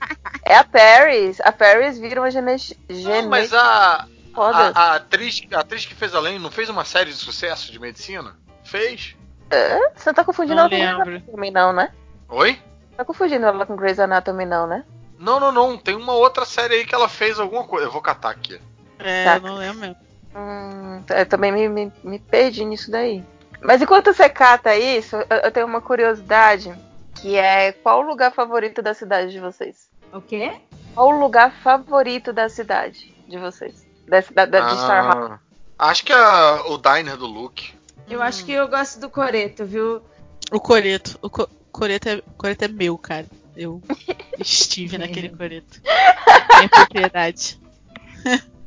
é 0.44 0.56
a 0.56 0.64
Paris. 0.64 1.40
A 1.40 1.52
Paris 1.52 1.98
vira 1.98 2.20
uma 2.20 2.30
gene, 2.30 2.56
Não, 2.88 3.28
mas 3.28 3.52
a, 3.52 4.06
a, 4.34 4.68
a 4.74 4.94
atriz, 4.96 5.42
a 5.52 5.60
atriz 5.60 5.84
que 5.84 5.94
fez 5.94 6.14
a 6.14 6.20
Lane 6.20 6.38
não 6.38 6.50
fez 6.50 6.68
uma 6.68 6.84
série 6.84 7.10
de 7.10 7.16
sucesso 7.16 7.72
de 7.72 7.78
medicina? 7.78 8.36
Fez. 8.64 9.16
Você 9.94 10.10
não 10.10 10.14
tá 10.14 10.24
confundindo 10.24 10.56
Não 10.56 10.68
ela 10.70 10.98
com 10.98 11.36
Grey's 11.36 11.52
não, 11.52 11.72
né? 11.72 11.90
Oi? 12.28 12.60
Tá 12.96 13.04
confundindo 13.04 13.46
ela 13.46 13.64
com 13.64 13.76
Grey's 13.76 13.98
Anatomy, 13.98 14.44
não, 14.44 14.66
né? 14.66 14.84
Não, 15.18 15.40
não, 15.40 15.50
não. 15.50 15.76
Tem 15.76 15.94
uma 15.94 16.12
outra 16.12 16.44
série 16.44 16.74
aí 16.74 16.86
que 16.86 16.94
ela 16.94 17.08
fez 17.08 17.40
alguma 17.40 17.64
coisa. 17.64 17.86
Eu 17.86 17.90
vou 17.90 18.02
catar 18.02 18.30
aqui. 18.30 18.60
É, 18.98 19.24
Tá. 19.24 19.36
eu 19.36 19.40
não 19.42 19.56
lembro 19.56 19.78
mesmo. 19.80 19.96
Hum, 20.34 21.02
eu 21.08 21.26
também 21.26 21.50
me, 21.52 21.68
me, 21.68 21.92
me 22.04 22.18
perdi 22.18 22.64
nisso 22.64 22.90
daí. 22.90 23.24
Mas 23.60 23.82
enquanto 23.82 24.12
você 24.12 24.28
cata 24.28 24.76
isso, 24.76 25.16
eu, 25.16 25.36
eu 25.44 25.50
tenho 25.50 25.66
uma 25.66 25.80
curiosidade, 25.80 26.72
que 27.16 27.36
é 27.36 27.72
qual 27.72 28.00
o 28.00 28.06
lugar 28.06 28.32
favorito 28.32 28.80
da 28.82 28.94
cidade 28.94 29.32
de 29.32 29.40
vocês? 29.40 29.88
O 30.12 30.20
quê? 30.20 30.52
Qual 30.94 31.08
o 31.08 31.18
lugar 31.18 31.50
favorito 31.62 32.32
da 32.32 32.48
cidade 32.48 33.14
de 33.26 33.38
vocês? 33.38 33.86
Da, 34.06 34.20
da, 34.32 34.44
da, 34.46 34.60
de 34.68 34.74
Star? 34.76 35.40
Ah, 35.78 35.88
acho 35.90 36.04
que 36.04 36.12
é 36.12 36.16
o 36.66 36.78
diner 36.78 37.16
do 37.16 37.26
Luke. 37.26 37.74
Eu 38.08 38.22
acho 38.22 38.44
que 38.44 38.52
eu 38.52 38.66
gosto 38.68 38.98
do 39.00 39.10
Coreto, 39.10 39.66
viu? 39.66 40.00
O 40.50 40.60
Coreto. 40.60 41.18
O 41.20 41.28
co 41.28 41.48
Coreto, 41.70 42.08
é, 42.08 42.22
Coreto 42.36 42.64
é 42.64 42.68
meu, 42.68 42.96
cara. 42.96 43.26
Eu 43.54 43.82
estive 44.38 44.96
naquele 44.98 45.28
Coreto. 45.28 45.80
Minha 46.56 46.68
propriedade. 46.68 47.60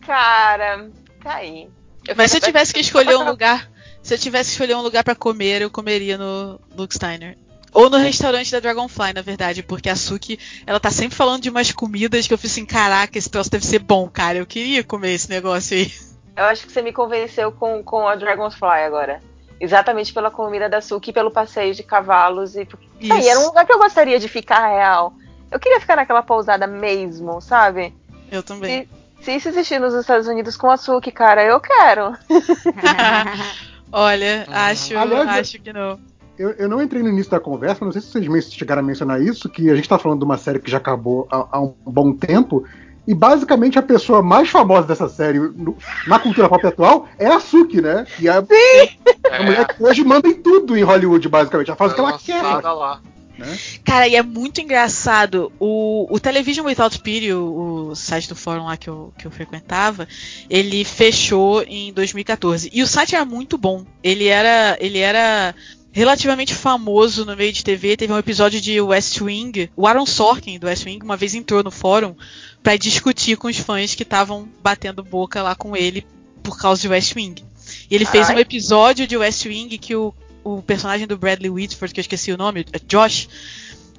Cara, 0.00 0.90
fica 1.14 1.34
aí. 1.34 1.68
Eu 2.06 2.16
Mas 2.16 2.30
se 2.30 2.38
eu 2.38 2.40
tivesse 2.40 2.72
que 2.72 2.80
escolher 2.80 3.16
um 3.16 3.24
lugar, 3.24 3.70
se 4.02 4.14
eu 4.14 4.18
tivesse 4.18 4.50
que 4.50 4.52
escolher 4.54 4.76
um 4.76 4.82
lugar 4.82 5.04
pra 5.04 5.14
comer, 5.14 5.62
eu 5.62 5.70
comeria 5.70 6.16
no 6.16 6.60
Luke 6.76 6.94
Steiner. 6.94 7.36
Ou 7.72 7.88
no 7.88 7.98
restaurante 7.98 8.50
da 8.50 8.58
Dragonfly, 8.58 9.12
na 9.14 9.22
verdade, 9.22 9.62
porque 9.62 9.88
a 9.88 9.94
Suki, 9.94 10.38
ela 10.66 10.80
tá 10.80 10.90
sempre 10.90 11.16
falando 11.16 11.42
de 11.42 11.50
umas 11.50 11.70
comidas 11.70 12.26
que 12.26 12.34
eu 12.34 12.38
fiz 12.38 12.50
assim, 12.50 12.66
caraca, 12.66 13.16
esse 13.16 13.30
troço 13.30 13.50
deve 13.50 13.64
ser 13.64 13.78
bom, 13.78 14.08
cara. 14.08 14.38
Eu 14.38 14.46
queria 14.46 14.82
comer 14.82 15.12
esse 15.12 15.30
negócio 15.30 15.76
aí. 15.76 15.92
Eu 16.36 16.44
acho 16.44 16.66
que 16.66 16.72
você 16.72 16.80
me 16.80 16.92
convenceu 16.92 17.52
com, 17.52 17.82
com 17.82 18.08
a 18.08 18.14
Dragonfly 18.14 18.84
agora. 18.86 19.20
Exatamente 19.60 20.12
pela 20.12 20.30
comida 20.30 20.70
da 20.70 20.80
Suki 20.80 21.10
e 21.10 21.12
pelo 21.12 21.30
passeio 21.30 21.74
de 21.74 21.82
cavalos. 21.82 22.56
E, 22.56 22.66
Isso. 22.98 23.12
Aí, 23.12 23.28
era 23.28 23.38
um 23.40 23.46
lugar 23.46 23.66
que 23.66 23.72
eu 23.72 23.78
gostaria 23.78 24.18
de 24.18 24.26
ficar 24.26 24.66
real. 24.68 25.12
Eu 25.50 25.60
queria 25.60 25.80
ficar 25.80 25.96
naquela 25.96 26.22
pousada 26.22 26.66
mesmo, 26.66 27.42
sabe? 27.42 27.92
Eu 28.32 28.42
também. 28.42 28.88
Se 29.20 29.32
isso 29.36 29.48
existir 29.48 29.78
nos 29.78 29.94
Estados 29.94 30.26
Unidos 30.26 30.56
com 30.56 30.70
a 30.70 30.76
Suki, 30.76 31.10
cara, 31.12 31.44
eu 31.44 31.60
quero. 31.60 32.12
Olha, 33.92 34.44
Uhum. 34.48 34.54
acho, 34.54 34.96
Aliás, 34.96 35.28
acho 35.28 35.60
que 35.60 35.72
não. 35.72 35.98
Eu, 36.38 36.50
eu 36.52 36.68
não 36.68 36.80
entrei 36.80 37.02
no 37.02 37.08
início 37.08 37.30
da 37.30 37.40
conversa, 37.40 37.84
mas 37.84 37.94
não 37.94 38.00
sei 38.00 38.22
se 38.22 38.26
vocês 38.28 38.52
chegaram 38.54 38.80
a 38.80 38.84
mencionar 38.84 39.20
isso, 39.20 39.48
que 39.48 39.68
a 39.68 39.74
gente 39.76 39.88
tá 39.88 39.98
falando 39.98 40.20
de 40.20 40.24
uma 40.24 40.38
série 40.38 40.58
que 40.58 40.70
já 40.70 40.78
acabou 40.78 41.28
há, 41.30 41.46
há 41.52 41.60
um 41.60 41.74
bom 41.84 42.12
tempo, 42.14 42.64
e 43.06 43.14
basicamente 43.14 43.78
a 43.78 43.82
pessoa 43.82 44.22
mais 44.22 44.48
famosa 44.48 44.86
dessa 44.86 45.08
série 45.08 45.38
no- 45.38 45.76
na 46.06 46.18
cultura 46.18 46.48
pop 46.48 46.64
atual 46.66 47.06
é 47.18 47.26
a 47.26 47.40
Suki, 47.40 47.82
né? 47.82 48.06
E 48.18 48.28
a, 48.28 48.38
a 48.38 49.42
mulher 49.42 49.66
que 49.66 49.82
hoje 49.82 50.02
manda 50.04 50.28
em 50.28 50.34
tudo 50.34 50.76
em 50.78 50.82
Hollywood, 50.82 51.28
basicamente. 51.28 51.68
Ela 51.68 51.76
faz 51.76 51.92
o 51.92 51.94
que 51.94 52.00
ela 52.00 52.18
quer. 52.18 52.42
lançada 52.42 53.00
lá. 53.46 53.56
Cara, 53.84 54.08
e 54.08 54.16
é 54.16 54.22
muito 54.22 54.60
engraçado. 54.60 55.52
O, 55.58 56.06
o 56.10 56.20
Television 56.20 56.66
Without 56.66 57.00
Pity, 57.00 57.32
o, 57.32 57.90
o 57.90 57.96
site 57.96 58.28
do 58.28 58.36
fórum 58.36 58.64
lá 58.64 58.76
que 58.76 58.88
eu, 58.88 59.12
que 59.18 59.26
eu 59.26 59.30
frequentava, 59.30 60.06
ele 60.48 60.84
fechou 60.84 61.62
em 61.62 61.92
2014. 61.92 62.70
E 62.72 62.82
o 62.82 62.86
site 62.86 63.14
era 63.14 63.24
muito 63.24 63.56
bom. 63.58 63.84
Ele 64.02 64.26
era, 64.26 64.76
ele 64.80 64.98
era 64.98 65.54
relativamente 65.92 66.54
famoso 66.54 67.24
no 67.24 67.36
meio 67.36 67.52
de 67.52 67.64
TV. 67.64 67.96
Teve 67.96 68.12
um 68.12 68.18
episódio 68.18 68.60
de 68.60 68.80
West 68.80 69.20
Wing. 69.20 69.70
O 69.76 69.86
Aaron 69.86 70.06
Sorkin, 70.06 70.58
do 70.58 70.66
West 70.66 70.86
Wing, 70.86 71.04
uma 71.04 71.16
vez 71.16 71.34
entrou 71.34 71.62
no 71.62 71.70
fórum 71.70 72.14
pra 72.62 72.76
discutir 72.76 73.36
com 73.36 73.48
os 73.48 73.58
fãs 73.58 73.94
que 73.94 74.02
estavam 74.02 74.48
batendo 74.62 75.02
boca 75.02 75.42
lá 75.42 75.54
com 75.54 75.76
ele 75.76 76.06
por 76.42 76.58
causa 76.58 76.80
de 76.80 76.88
West 76.88 77.14
Wing. 77.14 77.44
E 77.90 77.94
ele 77.94 78.04
fez 78.04 78.28
um 78.30 78.38
episódio 78.38 79.06
de 79.06 79.16
West 79.16 79.44
Wing 79.46 79.76
que 79.78 79.94
o, 79.94 80.14
o 80.44 80.62
personagem 80.62 81.06
do 81.06 81.18
Bradley 81.18 81.50
Whitford, 81.50 81.92
que 81.92 82.00
eu 82.00 82.02
esqueci 82.02 82.32
o 82.32 82.36
nome, 82.36 82.66
é 82.72 82.78
Josh, 82.86 83.28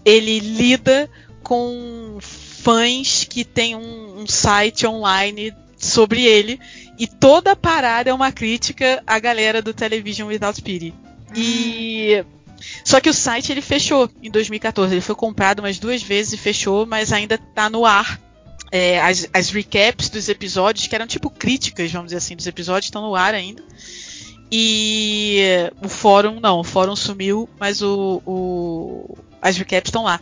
ele 0.03 0.39
lida 0.39 1.09
com 1.43 2.17
fãs 2.19 3.23
que 3.23 3.43
tem 3.43 3.75
um, 3.75 4.21
um 4.21 4.27
site 4.27 4.85
online 4.85 5.53
sobre 5.77 6.23
ele 6.23 6.59
e 6.97 7.07
toda 7.07 7.51
a 7.51 7.55
parada 7.55 8.09
é 8.09 8.13
uma 8.13 8.31
crítica 8.31 9.01
à 9.07 9.17
galera 9.17 9.61
do 9.61 9.73
Television 9.73 10.27
Without 10.27 10.61
Pity. 10.61 10.93
E 11.35 12.23
só 12.83 12.99
que 12.99 13.09
o 13.09 13.13
site 13.13 13.51
ele 13.51 13.61
fechou 13.61 14.09
em 14.21 14.29
2014. 14.29 14.93
Ele 14.93 15.01
foi 15.01 15.15
comprado 15.15 15.59
umas 15.59 15.79
duas 15.79 16.03
vezes 16.03 16.33
e 16.33 16.37
fechou, 16.37 16.85
mas 16.85 17.11
ainda 17.11 17.37
tá 17.37 17.69
no 17.69 17.85
ar. 17.85 18.19
É, 18.71 19.01
as, 19.01 19.27
as 19.33 19.49
recaps 19.49 20.09
dos 20.09 20.29
episódios, 20.29 20.87
que 20.87 20.95
eram 20.95 21.05
tipo 21.05 21.29
críticas, 21.29 21.91
vamos 21.91 22.07
dizer 22.07 22.17
assim, 22.17 22.35
dos 22.35 22.47
episódios, 22.47 22.85
estão 22.85 23.01
no 23.01 23.15
ar 23.15 23.33
ainda. 23.33 23.63
E 24.51 25.71
o 25.81 25.87
fórum, 25.87 26.39
não, 26.39 26.59
o 26.59 26.63
fórum 26.63 26.95
sumiu, 26.95 27.47
mas 27.59 27.81
o, 27.81 28.21
o- 28.25 29.17
as 29.41 29.57
recaps 29.57 29.87
estão 29.89 30.03
lá. 30.03 30.19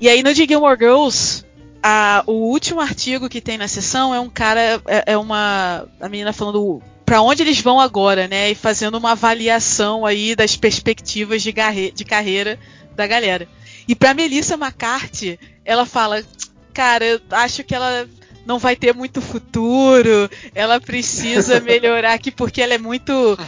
E 0.00 0.08
aí 0.08 0.22
no 0.22 0.34
de 0.34 0.44
Gilmore 0.44 0.76
Girls, 0.78 1.44
a- 1.82 2.24
o 2.26 2.32
último 2.50 2.80
artigo 2.80 3.28
que 3.28 3.40
tem 3.40 3.56
na 3.56 3.68
sessão 3.68 4.12
é 4.14 4.18
um 4.18 4.28
cara, 4.28 4.82
é, 4.86 5.12
é 5.12 5.16
uma 5.18 5.86
a 6.00 6.08
menina 6.08 6.32
falando 6.32 6.82
pra 7.06 7.22
onde 7.22 7.42
eles 7.42 7.60
vão 7.60 7.78
agora, 7.78 8.26
né? 8.26 8.50
E 8.50 8.54
fazendo 8.54 8.96
uma 8.98 9.12
avaliação 9.12 10.04
aí 10.04 10.34
das 10.34 10.56
perspectivas 10.56 11.42
de, 11.42 11.52
garre- 11.52 11.92
de 11.92 12.04
carreira 12.04 12.58
da 12.96 13.06
galera. 13.06 13.46
E 13.86 13.94
pra 13.94 14.14
Melissa 14.14 14.54
McCarthy, 14.54 15.38
ela 15.64 15.84
fala, 15.86 16.24
cara, 16.72 17.04
eu 17.04 17.20
acho 17.30 17.62
que 17.62 17.74
ela 17.74 18.08
não 18.46 18.58
vai 18.58 18.76
ter 18.76 18.94
muito 18.94 19.20
futuro, 19.20 20.30
ela 20.54 20.80
precisa 20.80 21.60
melhorar 21.62 22.12
aqui 22.14 22.30
porque 22.30 22.60
ela 22.62 22.74
é 22.74 22.78
muito 22.78 23.38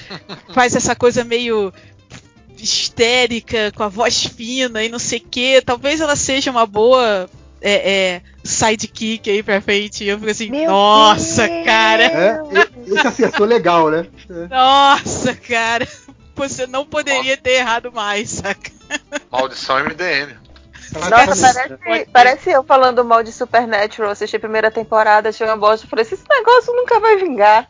faz 0.52 0.74
essa 0.74 0.94
coisa 0.96 1.22
meio 1.24 1.72
histérica, 2.58 3.72
com 3.74 3.82
a 3.82 3.88
voz 3.88 4.24
fina 4.24 4.82
e 4.82 4.88
não 4.88 4.98
sei 4.98 5.18
o 5.18 5.22
que. 5.30 5.60
Talvez 5.60 6.00
ela 6.00 6.16
seja 6.16 6.50
uma 6.50 6.66
boa 6.66 7.28
é, 7.60 7.72
é, 7.92 8.22
sidekick 8.44 9.28
aí 9.30 9.42
pra 9.42 9.60
frente. 9.60 10.04
E 10.04 10.08
eu 10.08 10.18
fico 10.18 10.30
assim, 10.30 10.50
Meu 10.50 10.70
nossa, 10.70 11.46
Deus! 11.46 11.64
cara, 11.64 12.04
É, 12.04 12.40
esse 12.86 13.06
acertou 13.06 13.46
legal, 13.46 13.90
né? 13.90 14.06
É. 14.30 14.48
nossa, 14.48 15.34
cara. 15.34 15.86
Você 16.34 16.66
não 16.66 16.84
poderia 16.84 17.36
ter 17.36 17.52
errado 17.52 17.90
mais, 17.90 18.28
saca? 18.30 18.70
Maldição 19.30 19.78
MDM. 19.84 20.34
Nossa, 20.92 21.78
parece, 21.80 22.10
parece 22.12 22.50
eu 22.50 22.62
falando 22.62 23.04
mal 23.04 23.22
de 23.22 23.32
Supernatural. 23.32 24.10
Assisti 24.10 24.36
a 24.36 24.40
primeira 24.40 24.70
temporada, 24.70 25.28
achei 25.28 25.46
uma 25.46 25.56
bosta. 25.56 25.86
Falei, 25.86 26.02
esse 26.02 26.18
negócio 26.28 26.74
nunca 26.74 27.00
vai 27.00 27.16
vingar. 27.16 27.68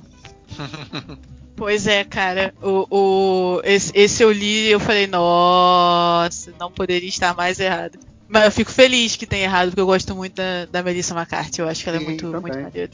Pois 1.57 1.87
é, 1.87 2.05
cara. 2.05 2.53
O, 2.63 2.87
o, 2.91 3.61
esse, 3.65 3.91
esse 3.95 4.23
eu 4.23 4.31
li 4.31 4.69
e 4.69 4.73
eu 4.73 4.79
falei, 4.79 5.07
nossa, 5.07 6.53
não 6.61 6.71
poderia 6.71 7.09
estar 7.09 7.35
mais 7.35 7.59
errado. 7.59 7.99
Mas 8.29 8.45
eu 8.45 8.53
fico 8.53 8.71
feliz 8.71 9.17
que 9.17 9.25
tenha 9.25 9.45
errado, 9.45 9.69
porque 9.69 9.81
eu 9.81 9.87
gosto 9.87 10.15
muito 10.15 10.35
da, 10.35 10.67
da 10.67 10.83
Melissa 10.83 11.15
McCarthy. 11.15 11.63
Eu 11.63 11.69
acho 11.69 11.83
que 11.83 11.89
ela 11.89 11.97
é 11.97 12.01
Sim, 12.01 12.07
muito, 12.07 12.31
também. 12.31 12.41
muito 12.43 12.63
maneira. 12.63 12.91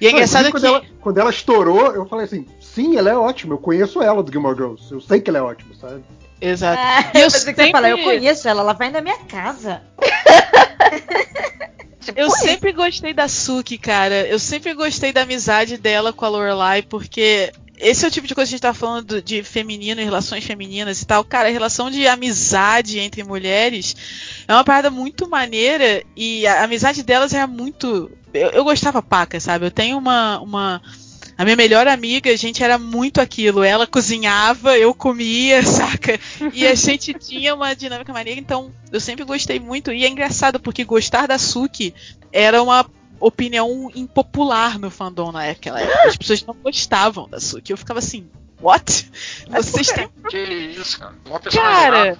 E 0.00 0.06
é 0.06 0.10
Não, 0.10 0.16
engraçado 0.16 0.46
que. 0.46 0.52
quando, 0.52 0.64
ela, 0.64 0.82
quando 1.00 1.18
ela 1.18 1.30
estourou, 1.30 1.92
eu 1.94 2.06
falei 2.06 2.24
assim: 2.24 2.46
sim, 2.60 2.96
ela 2.96 3.10
é 3.10 3.16
ótima. 3.16 3.54
Eu 3.54 3.58
conheço 3.58 4.00
ela 4.00 4.22
do 4.22 4.32
Gilmore 4.32 4.56
Girls. 4.56 4.90
Eu 4.90 5.00
sei 5.00 5.20
que 5.20 5.28
ela 5.28 5.40
é 5.40 5.42
ótima, 5.42 5.74
sabe? 5.74 6.02
Exato. 6.46 6.78
Ah, 6.82 7.10
eu 7.18 7.30
que 7.54 7.62
ia 7.62 7.70
falar, 7.70 7.90
eu 7.90 7.96
sempre- 7.96 8.18
conheço 8.18 8.48
ela, 8.48 8.60
ela 8.60 8.72
vai 8.74 8.90
na 8.90 9.00
minha 9.00 9.18
casa. 9.24 9.82
Tipo, 12.00 12.20
Eu 12.20 12.26
isso. 12.26 12.36
sempre 12.40 12.70
gostei 12.72 13.14
da 13.14 13.26
Suki, 13.28 13.78
cara. 13.78 14.26
Eu 14.26 14.38
sempre 14.38 14.74
gostei 14.74 15.10
da 15.10 15.22
amizade 15.22 15.78
dela 15.78 16.12
com 16.12 16.22
a 16.26 16.28
Lorelai, 16.28 16.82
porque 16.82 17.50
esse 17.78 18.04
é 18.04 18.08
o 18.08 18.10
tipo 18.10 18.26
de 18.26 18.34
coisa 18.34 18.46
que 18.50 18.54
a 18.54 18.56
gente 18.56 18.60
tá 18.62 18.74
falando 18.74 19.06
do- 19.06 19.22
de 19.22 19.42
feminino 19.42 20.02
e 20.02 20.04
relações 20.04 20.44
femininas 20.44 21.00
e 21.00 21.06
tal. 21.06 21.24
Cara, 21.24 21.48
a 21.48 21.50
relação 21.50 21.90
de 21.90 22.06
amizade 22.06 22.98
entre 22.98 23.24
mulheres 23.24 23.96
é 24.46 24.52
uma 24.52 24.62
parada 24.64 24.90
muito 24.90 25.26
maneira 25.26 26.02
e 26.14 26.46
a 26.46 26.64
amizade 26.64 27.02
delas 27.02 27.32
era 27.32 27.46
muito. 27.46 28.10
Eu, 28.34 28.50
eu 28.50 28.64
gostava 28.64 29.00
paca, 29.00 29.40
sabe? 29.40 29.64
Eu 29.64 29.70
tenho 29.70 29.96
uma. 29.96 30.38
uma... 30.40 30.82
A 31.36 31.44
minha 31.44 31.56
melhor 31.56 31.86
amiga, 31.88 32.30
a 32.30 32.36
gente 32.36 32.62
era 32.62 32.78
muito 32.78 33.20
aquilo. 33.20 33.62
Ela 33.62 33.86
cozinhava, 33.86 34.78
eu 34.78 34.94
comia, 34.94 35.62
saca? 35.66 36.18
E 36.52 36.66
a 36.66 36.74
gente 36.74 37.12
tinha 37.14 37.54
uma 37.54 37.74
dinâmica 37.74 38.12
maneira, 38.12 38.40
então 38.40 38.72
eu 38.92 39.00
sempre 39.00 39.24
gostei 39.24 39.58
muito. 39.58 39.92
E 39.92 40.04
é 40.04 40.08
engraçado, 40.08 40.60
porque 40.60 40.84
gostar 40.84 41.26
da 41.26 41.38
Suki 41.38 41.94
era 42.32 42.62
uma 42.62 42.86
opinião 43.18 43.90
impopular 43.94 44.78
no 44.78 44.90
fandom 44.90 45.32
na 45.32 45.44
época. 45.44 45.74
As 46.06 46.16
pessoas 46.16 46.44
não 46.44 46.54
gostavam 46.54 47.28
da 47.28 47.40
Suki. 47.40 47.72
Eu 47.72 47.76
ficava 47.76 47.98
assim, 47.98 48.28
what? 48.60 49.10
Vocês 49.48 49.88
têm. 49.88 50.08
Que 50.28 50.38
isso, 50.38 50.98
cara. 50.98 51.14
Uma 51.26 51.40
pessoa 51.40 51.62
Cara, 51.62 52.18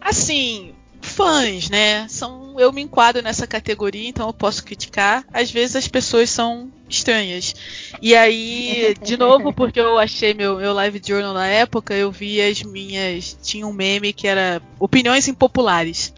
assim, 0.00 0.74
fãs, 1.00 1.68
né? 1.68 2.06
São, 2.08 2.58
eu 2.58 2.72
me 2.72 2.82
enquadro 2.82 3.22
nessa 3.22 3.46
categoria, 3.46 4.08
então 4.08 4.26
eu 4.26 4.32
posso 4.32 4.64
criticar. 4.64 5.24
Às 5.32 5.50
vezes 5.50 5.76
as 5.76 5.88
pessoas 5.88 6.30
são 6.30 6.70
estranhas. 6.90 7.54
E 8.02 8.14
aí, 8.14 8.94
de 9.02 9.16
novo, 9.16 9.52
porque 9.52 9.80
eu 9.80 9.98
achei 9.98 10.34
meu, 10.34 10.56
meu 10.56 10.72
live 10.74 11.00
journal 11.04 11.32
na 11.32 11.46
época, 11.46 11.94
eu 11.94 12.10
vi 12.10 12.40
as 12.40 12.62
minhas. 12.62 13.36
Tinha 13.42 13.66
um 13.66 13.72
meme 13.72 14.12
que 14.12 14.26
era 14.26 14.60
opiniões 14.78 15.28
impopulares. 15.28 16.12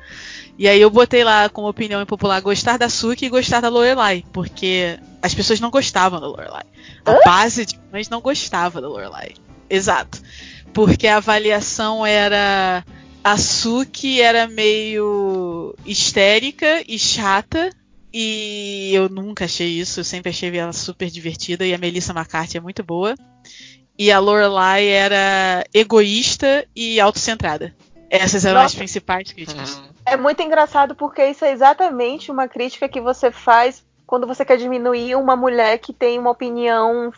E 0.59 0.69
aí 0.69 0.81
eu 0.81 0.91
botei 0.91 1.25
lá 1.25 1.49
como 1.49 1.69
opinião 1.69 2.03
impopular 2.03 2.41
gostar 2.41 2.77
da 2.77 2.89
Suki 2.89 3.27
e 3.27 3.31
gostar 3.31 3.61
da 3.61 3.69
Lorelai, 3.69 4.25
porque 4.33 4.99
as 5.23 5.35
pessoas 5.35 5.61
não 5.61 5.71
gostavam 5.71 6.21
da 6.21 6.27
Lorelai. 6.27 6.65
A 7.05 7.19
base 7.25 7.65
de 7.65 7.81
fãs 7.91 8.09
não 8.09 8.21
gostava 8.21 8.81
da 8.81 8.89
Lorelai. 8.89 9.33
Exato. 9.69 10.21
Porque 10.73 11.07
a 11.07 11.17
avaliação 11.17 12.05
era 12.05 12.85
a 13.25 13.37
Suki 13.37 14.21
era 14.21 14.49
meio 14.49 15.75
histérica 15.87 16.83
e 16.87 16.99
chata. 16.99 17.71
E 18.13 18.91
eu 18.93 19.09
nunca 19.09 19.47
achei 19.47 19.69
isso, 19.69 20.01
eu 20.01 20.05
sempre 20.05 20.31
achei 20.31 20.55
ela 20.57 20.73
super 20.73 21.09
divertida. 21.09 21.65
E 21.65 21.73
a 21.73 21.79
Melissa 21.79 22.13
McCarthy 22.13 22.59
é 22.59 22.61
muito 22.61 22.83
boa. 22.83 23.15
E 23.99 24.11
a 24.11 24.19
Lorelai 24.19 24.87
era 24.87 25.65
egoísta 25.73 26.67
e 26.75 27.01
autocentrada. 27.01 27.75
Essas 28.11 28.45
eram 28.45 28.61
as 28.61 28.65
Nossa. 28.65 28.77
principais 28.77 29.33
críticas. 29.33 29.77
Uhum. 29.77 29.85
É 30.05 30.17
muito 30.17 30.43
engraçado 30.43 30.95
porque 30.95 31.25
isso 31.25 31.45
é 31.45 31.53
exatamente 31.53 32.31
uma 32.31 32.47
crítica 32.47 32.89
que 32.89 33.01
você 33.01 33.31
faz 33.31 33.85
quando 34.07 34.27
você 34.27 34.45
quer 34.45 34.59
diminuir 34.59 35.15
uma 35.17 35.35
mulher 35.35 35.79
que 35.79 35.93
tem 35.93 36.19
uma 36.19 36.31
opinião 36.31 37.11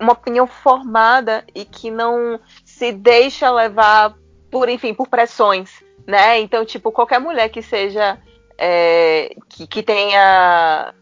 uma 0.00 0.12
opinião 0.14 0.48
formada 0.48 1.44
e 1.54 1.64
que 1.64 1.90
não 1.90 2.40
se 2.64 2.90
deixa 2.90 3.48
levar 3.48 4.16
por 4.50 4.68
enfim 4.68 4.92
por 4.92 5.06
pressões 5.06 5.70
né 6.04 6.40
então 6.40 6.64
tipo 6.64 6.90
qualquer 6.90 7.20
mulher 7.20 7.48
que 7.48 7.62
seja 7.62 8.18
é, 8.58 9.34
que, 9.48 9.66
que 9.66 9.82
tenha 9.82 10.94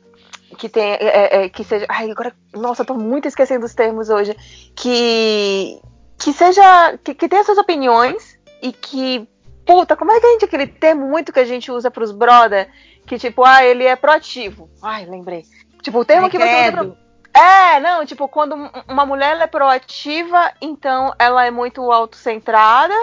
que 0.59 0.69
tem 0.69 0.93
é, 0.93 1.45
é, 1.45 1.49
que 1.49 1.65
seja. 1.65 1.87
Ai, 1.89 2.11
agora, 2.11 2.35
nossa, 2.53 2.85
tô 2.85 2.95
muito 2.95 3.27
esquecendo 3.29 3.65
os 3.65 3.75
termos 3.75 4.09
hoje. 4.11 4.35
Que 4.75 5.81
que 6.19 6.33
seja 6.33 6.99
que, 7.03 7.15
que 7.15 7.29
tenha 7.29 7.45
suas 7.45 7.59
opiniões 7.59 8.39
e 8.63 8.73
que 8.73 9.27
puta, 9.65 9.97
como 9.97 10.13
é 10.13 10.21
que 10.21 10.27
a 10.27 10.31
gente 10.33 10.45
aquele 10.45 10.67
termo 10.67 11.07
muito 11.09 11.33
que 11.33 11.41
a 11.41 11.45
gente 11.45 11.71
usa 11.71 11.91
pros 11.91 12.11
brother, 12.13 12.69
que 13.07 13.19
tipo, 13.19 13.45
ah, 13.45 13.65
ele 13.65 13.85
é 13.85 13.95
proativo. 13.97 14.69
Ai, 14.83 15.07
lembrei. 15.07 15.45
Tipo, 15.83 16.01
o 16.01 16.05
termo 16.05 16.29
que 16.29 16.39
você 16.39 16.45
usa 16.69 16.73
pra... 16.73 17.11
É, 17.43 17.79
não, 17.81 18.05
tipo, 18.05 18.27
quando 18.29 18.57
um- 18.57 18.71
uma 18.89 19.07
mulher 19.07 19.41
é 19.41 19.47
proativa, 19.47 20.53
então 20.61 21.15
ela 21.19 21.47
é 21.47 21.51
muito 21.51 21.91
autocentrada, 21.93 22.95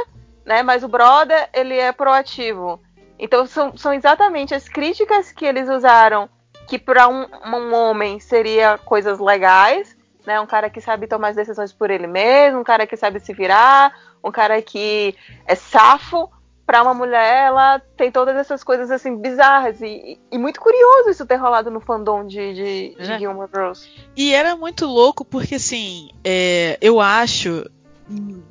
né? 0.46 0.62
Mas 0.62 0.84
o 0.84 0.88
brother, 0.90 1.50
ele 1.54 1.76
é 1.76 1.92
proativo. 1.94 2.82
Então 3.20 3.46
são, 3.46 3.76
são 3.78 3.94
exatamente 3.94 4.54
as 4.54 4.68
críticas 4.70 5.32
que 5.32 5.46
eles 5.46 5.68
usaram 5.70 6.30
que 6.68 6.78
para 6.78 7.08
um, 7.08 7.26
um 7.46 7.74
homem 7.74 8.20
seria 8.20 8.78
coisas 8.78 9.20
legais, 9.20 9.96
né? 10.26 10.40
Um 10.40 10.46
cara 10.46 10.70
que 10.70 10.82
sabe 10.82 11.08
tomar 11.08 11.30
as 11.30 11.36
decisões 11.36 11.72
por 11.72 11.90
ele 11.90 12.06
mesmo, 12.08 12.60
um 12.60 12.64
cara 12.64 12.86
que 12.86 12.98
sabe 12.98 13.20
se 13.22 13.34
virar, 13.34 13.94
um 14.24 14.32
cara 14.32 14.62
que 14.62 15.16
é 15.46 15.56
safo. 15.56 16.30
Pra 16.66 16.84
uma 16.84 16.94
mulher, 16.94 17.46
ela 17.46 17.80
tem 17.96 18.12
todas 18.12 18.36
essas 18.36 18.62
coisas 18.62 18.92
assim 18.92 19.16
bizarras 19.16 19.80
e, 19.80 20.20
e 20.30 20.38
muito 20.38 20.60
curioso 20.60 21.10
isso 21.10 21.26
ter 21.26 21.38
rolado 21.38 21.72
no 21.72 21.80
fandom 21.80 22.28
de, 22.28 22.54
de, 22.54 22.96
de 22.96 23.12
É. 23.14 23.18
Gilmore 23.18 23.50
Girls. 23.50 23.90
E 24.18 24.34
era 24.34 24.54
muito 24.54 24.86
louco 24.86 25.24
porque, 25.24 25.56
assim, 25.56 26.10
é, 26.26 26.78
eu 26.82 27.00
acho, 27.00 27.64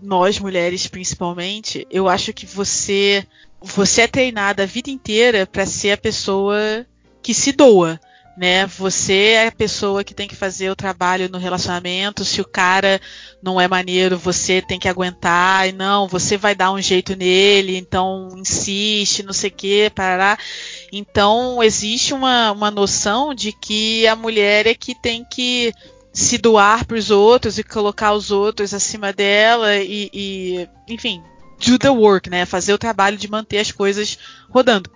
nós 0.00 0.40
mulheres 0.40 0.86
principalmente, 0.86 1.86
eu 1.90 2.08
acho 2.08 2.32
que 2.32 2.46
você 2.46 3.26
você 3.60 4.02
é 4.02 4.06
treinada 4.06 4.62
a 4.62 4.66
vida 4.66 4.90
inteira 4.90 5.46
pra 5.46 5.66
ser 5.66 5.92
a 5.92 5.96
pessoa 5.96 6.86
que 7.22 7.34
se 7.34 7.52
doa. 7.52 8.00
Né? 8.36 8.66
Você 8.66 9.30
é 9.30 9.46
a 9.46 9.52
pessoa 9.52 10.04
que 10.04 10.12
tem 10.12 10.28
que 10.28 10.36
fazer 10.36 10.68
o 10.68 10.76
trabalho 10.76 11.26
no 11.30 11.38
relacionamento. 11.38 12.22
Se 12.22 12.38
o 12.38 12.44
cara 12.44 13.00
não 13.42 13.58
é 13.58 13.66
maneiro, 13.66 14.18
você 14.18 14.60
tem 14.60 14.78
que 14.78 14.88
aguentar. 14.88 15.66
E 15.66 15.72
não, 15.72 16.06
você 16.06 16.36
vai 16.36 16.54
dar 16.54 16.70
um 16.70 16.80
jeito 16.80 17.16
nele. 17.16 17.78
Então 17.78 18.28
insiste, 18.36 19.22
não 19.22 19.32
sei 19.32 19.48
o 19.48 19.54
que, 19.54 19.90
parará. 19.90 20.38
Então 20.92 21.62
existe 21.62 22.12
uma, 22.12 22.52
uma 22.52 22.70
noção 22.70 23.32
de 23.32 23.52
que 23.52 24.06
a 24.06 24.14
mulher 24.14 24.66
é 24.66 24.74
que 24.74 24.94
tem 24.94 25.24
que 25.24 25.72
se 26.12 26.38
doar 26.38 26.86
para 26.86 26.96
os 26.96 27.10
outros 27.10 27.58
e 27.58 27.62
colocar 27.62 28.12
os 28.12 28.30
outros 28.30 28.72
acima 28.72 29.12
dela 29.12 29.76
e, 29.76 30.10
e, 30.12 30.68
enfim, 30.88 31.22
do 31.58 31.78
the 31.78 31.90
work, 31.90 32.28
né? 32.30 32.44
Fazer 32.44 32.72
o 32.72 32.78
trabalho 32.78 33.16
de 33.16 33.30
manter 33.30 33.58
as 33.58 33.72
coisas 33.72 34.18
rodando. 34.48 34.90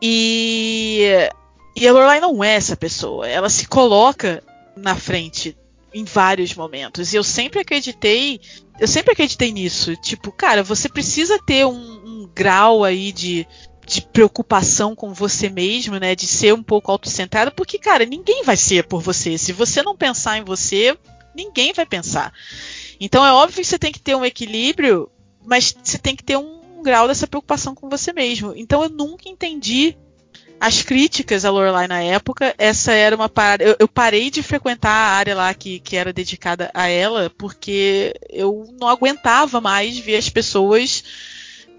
E, 0.00 1.28
e 1.76 1.86
a 1.86 1.92
Lorelai 1.92 2.20
não 2.20 2.42
é 2.42 2.54
essa 2.54 2.76
pessoa. 2.76 3.28
Ela 3.28 3.48
se 3.48 3.66
coloca 3.68 4.42
na 4.76 4.94
frente 4.96 5.56
em 5.92 6.04
vários 6.04 6.54
momentos. 6.54 7.12
E 7.12 7.16
eu 7.16 7.24
sempre 7.24 7.60
acreditei, 7.60 8.40
eu 8.78 8.88
sempre 8.88 9.12
acreditei 9.12 9.52
nisso. 9.52 9.96
Tipo, 9.96 10.32
cara, 10.32 10.62
você 10.62 10.88
precisa 10.88 11.38
ter 11.44 11.66
um, 11.66 11.72
um 11.72 12.30
grau 12.34 12.84
aí 12.84 13.12
de 13.12 13.46
de 13.90 14.02
preocupação 14.02 14.94
com 14.94 15.12
você 15.12 15.48
mesmo, 15.50 15.98
né? 15.98 16.14
De 16.14 16.24
ser 16.24 16.54
um 16.54 16.62
pouco 16.62 16.92
autocentrado, 16.92 17.50
porque, 17.50 17.76
cara, 17.76 18.06
ninguém 18.06 18.44
vai 18.44 18.56
ser 18.56 18.84
por 18.84 19.02
você. 19.02 19.36
Se 19.36 19.52
você 19.52 19.82
não 19.82 19.96
pensar 19.96 20.38
em 20.38 20.44
você, 20.44 20.96
ninguém 21.34 21.72
vai 21.72 21.84
pensar. 21.84 22.32
Então 23.00 23.26
é 23.26 23.32
óbvio 23.32 23.56
que 23.56 23.64
você 23.64 23.80
tem 23.80 23.90
que 23.90 23.98
ter 23.98 24.14
um 24.14 24.24
equilíbrio, 24.24 25.10
mas 25.44 25.74
você 25.82 25.98
tem 25.98 26.14
que 26.14 26.24
ter 26.24 26.36
um 26.36 26.82
grau 26.82 27.08
dessa 27.08 27.26
preocupação 27.26 27.74
com 27.74 27.88
você 27.88 28.12
mesmo. 28.12 28.54
Então 28.56 28.82
eu 28.82 28.88
nunca 28.88 29.28
entendi 29.28 29.96
as 30.60 30.82
críticas 30.82 31.44
à 31.44 31.50
Lorelai 31.50 31.88
na 31.88 32.02
época. 32.02 32.54
Essa 32.58 32.92
era 32.92 33.16
uma 33.16 33.28
parada. 33.28 33.64
Eu, 33.64 33.76
eu 33.78 33.88
parei 33.88 34.30
de 34.30 34.42
frequentar 34.42 34.90
a 34.90 35.16
área 35.16 35.34
lá 35.34 35.54
que, 35.54 35.80
que 35.80 35.96
era 35.96 36.12
dedicada 36.12 36.70
a 36.74 36.86
ela, 36.86 37.30
porque 37.38 38.14
eu 38.28 38.72
não 38.78 38.88
aguentava 38.88 39.60
mais 39.60 39.98
ver 39.98 40.16
as 40.16 40.28
pessoas. 40.28 41.02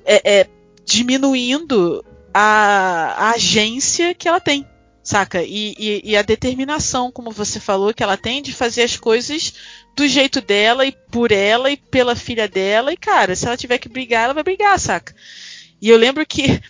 É, 0.04 0.40
é, 0.40 0.48
diminuindo 0.84 2.04
a, 2.34 3.14
a, 3.18 3.32
agência 3.32 4.16
que 4.16 4.28
ela 4.28 4.40
tem, 4.40 4.66
saca? 5.04 5.44
E, 5.44 5.76
e, 5.78 6.02
e, 6.04 6.18
a 6.18 6.24
determinação, 6.24 7.12
como 7.12 7.30
você 7.30 7.60
falou, 7.60 7.94
que 7.94 8.02
ela 8.02 8.18
tem 8.18 8.42
de 8.42 8.52
fazer 8.52 8.82
as 8.82 8.98
coisas 8.98 9.54
do 9.96 10.08
jeito 10.08 10.42
dela 10.42 10.86
e 10.86 10.92
por 10.92 11.32
ela 11.32 11.72
e 11.72 11.78
pela 11.78 12.16
filha 12.16 12.48
dela. 12.48 12.92
E, 12.94 12.98
cara, 12.98 13.36
se 13.36 13.46
ela 13.46 13.58
tiver 13.58 13.78
que 13.78 13.90
brigar, 13.90 14.26
ela 14.26 14.34
vai 14.34 14.44
brigar, 14.44 14.80
saca? 14.80 15.14
E 15.82 15.90
eu 15.90 15.98
lembro 15.98 16.26
que 16.26 16.62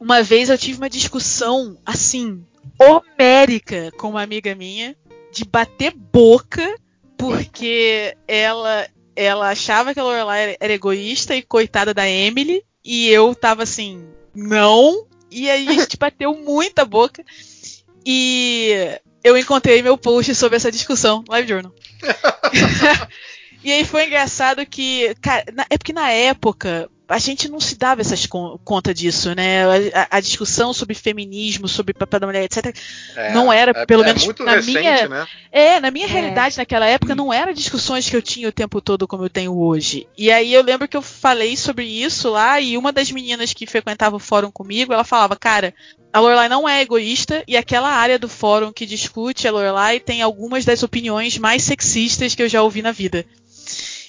uma 0.00 0.22
vez 0.22 0.48
eu 0.48 0.58
tive 0.58 0.78
uma 0.78 0.90
discussão, 0.90 1.78
assim, 1.84 2.44
homérica 2.78 3.92
com 3.96 4.10
uma 4.10 4.22
amiga 4.22 4.54
minha, 4.54 4.96
de 5.32 5.44
bater 5.44 5.92
boca, 5.92 6.74
porque 7.16 8.16
ela. 8.26 8.86
Ela 9.20 9.50
achava 9.50 9.92
que 9.92 9.98
a 9.98 10.04
Lorelai 10.04 10.56
era 10.60 10.72
egoísta 10.72 11.34
e 11.34 11.42
coitada 11.42 11.92
da 11.92 12.08
Emily, 12.08 12.62
e 12.84 13.08
eu 13.08 13.34
tava 13.34 13.64
assim, 13.64 14.06
não. 14.32 15.08
E 15.28 15.50
aí 15.50 15.68
a 15.68 15.72
gente 15.72 15.96
bateu 15.96 16.32
muita 16.34 16.84
boca. 16.84 17.24
E 18.06 18.70
eu 19.24 19.36
encontrei 19.36 19.82
meu 19.82 19.98
post 19.98 20.32
sobre 20.36 20.56
essa 20.56 20.70
discussão, 20.70 21.24
Live 21.28 21.48
Journal. 21.48 21.74
e 23.62 23.72
aí 23.72 23.84
foi 23.84 24.06
engraçado 24.06 24.64
que. 24.66 25.14
Cara, 25.20 25.44
é 25.70 25.78
porque 25.78 25.92
na 25.92 26.10
época 26.10 26.90
a 27.08 27.18
gente 27.18 27.48
não 27.48 27.58
se 27.58 27.74
dava 27.74 28.02
essas 28.02 28.26
con 28.26 28.58
conta 28.62 28.92
disso, 28.92 29.34
né? 29.34 29.64
A, 29.94 30.18
a, 30.18 30.20
discussão 30.20 30.74
sobre 30.74 30.94
feminismo, 30.94 31.66
sobre 31.66 31.94
papel 31.94 32.20
da 32.20 32.26
mulher, 32.26 32.44
etc. 32.44 32.76
É, 33.16 33.32
não 33.32 33.50
era, 33.50 33.72
é, 33.74 33.86
pelo 33.86 34.02
é 34.02 34.06
menos 34.08 34.26
muito 34.26 34.44
na 34.44 34.56
recente, 34.56 34.78
minha. 34.78 35.08
Né? 35.08 35.26
É, 35.50 35.80
na 35.80 35.90
minha 35.90 36.06
realidade 36.06 36.58
naquela 36.58 36.86
época 36.86 37.14
não 37.14 37.32
era 37.32 37.54
discussões 37.54 38.08
que 38.08 38.14
eu 38.14 38.20
tinha 38.20 38.48
o 38.48 38.52
tempo 38.52 38.80
todo 38.82 39.08
como 39.08 39.24
eu 39.24 39.30
tenho 39.30 39.58
hoje. 39.58 40.06
E 40.18 40.30
aí 40.30 40.52
eu 40.52 40.62
lembro 40.62 40.86
que 40.86 40.96
eu 40.96 41.02
falei 41.02 41.56
sobre 41.56 41.86
isso 41.86 42.28
lá 42.28 42.60
e 42.60 42.76
uma 42.76 42.92
das 42.92 43.10
meninas 43.10 43.54
que 43.54 43.66
frequentava 43.66 44.16
o 44.16 44.20
fórum 44.20 44.50
comigo, 44.50 44.92
ela 44.92 45.04
falava, 45.04 45.34
cara, 45.34 45.72
a 46.12 46.20
Lorelai 46.20 46.48
não 46.48 46.68
é 46.68 46.82
egoísta 46.82 47.42
e 47.48 47.56
aquela 47.56 47.88
área 47.90 48.18
do 48.18 48.28
fórum 48.28 48.70
que 48.70 48.84
discute 48.84 49.48
a 49.48 49.52
Lorelai 49.52 49.98
tem 49.98 50.20
algumas 50.20 50.66
das 50.66 50.82
opiniões 50.82 51.38
mais 51.38 51.62
sexistas 51.62 52.34
que 52.34 52.42
eu 52.42 52.48
já 52.50 52.62
ouvi 52.62 52.82
na 52.82 52.92
vida. 52.92 53.24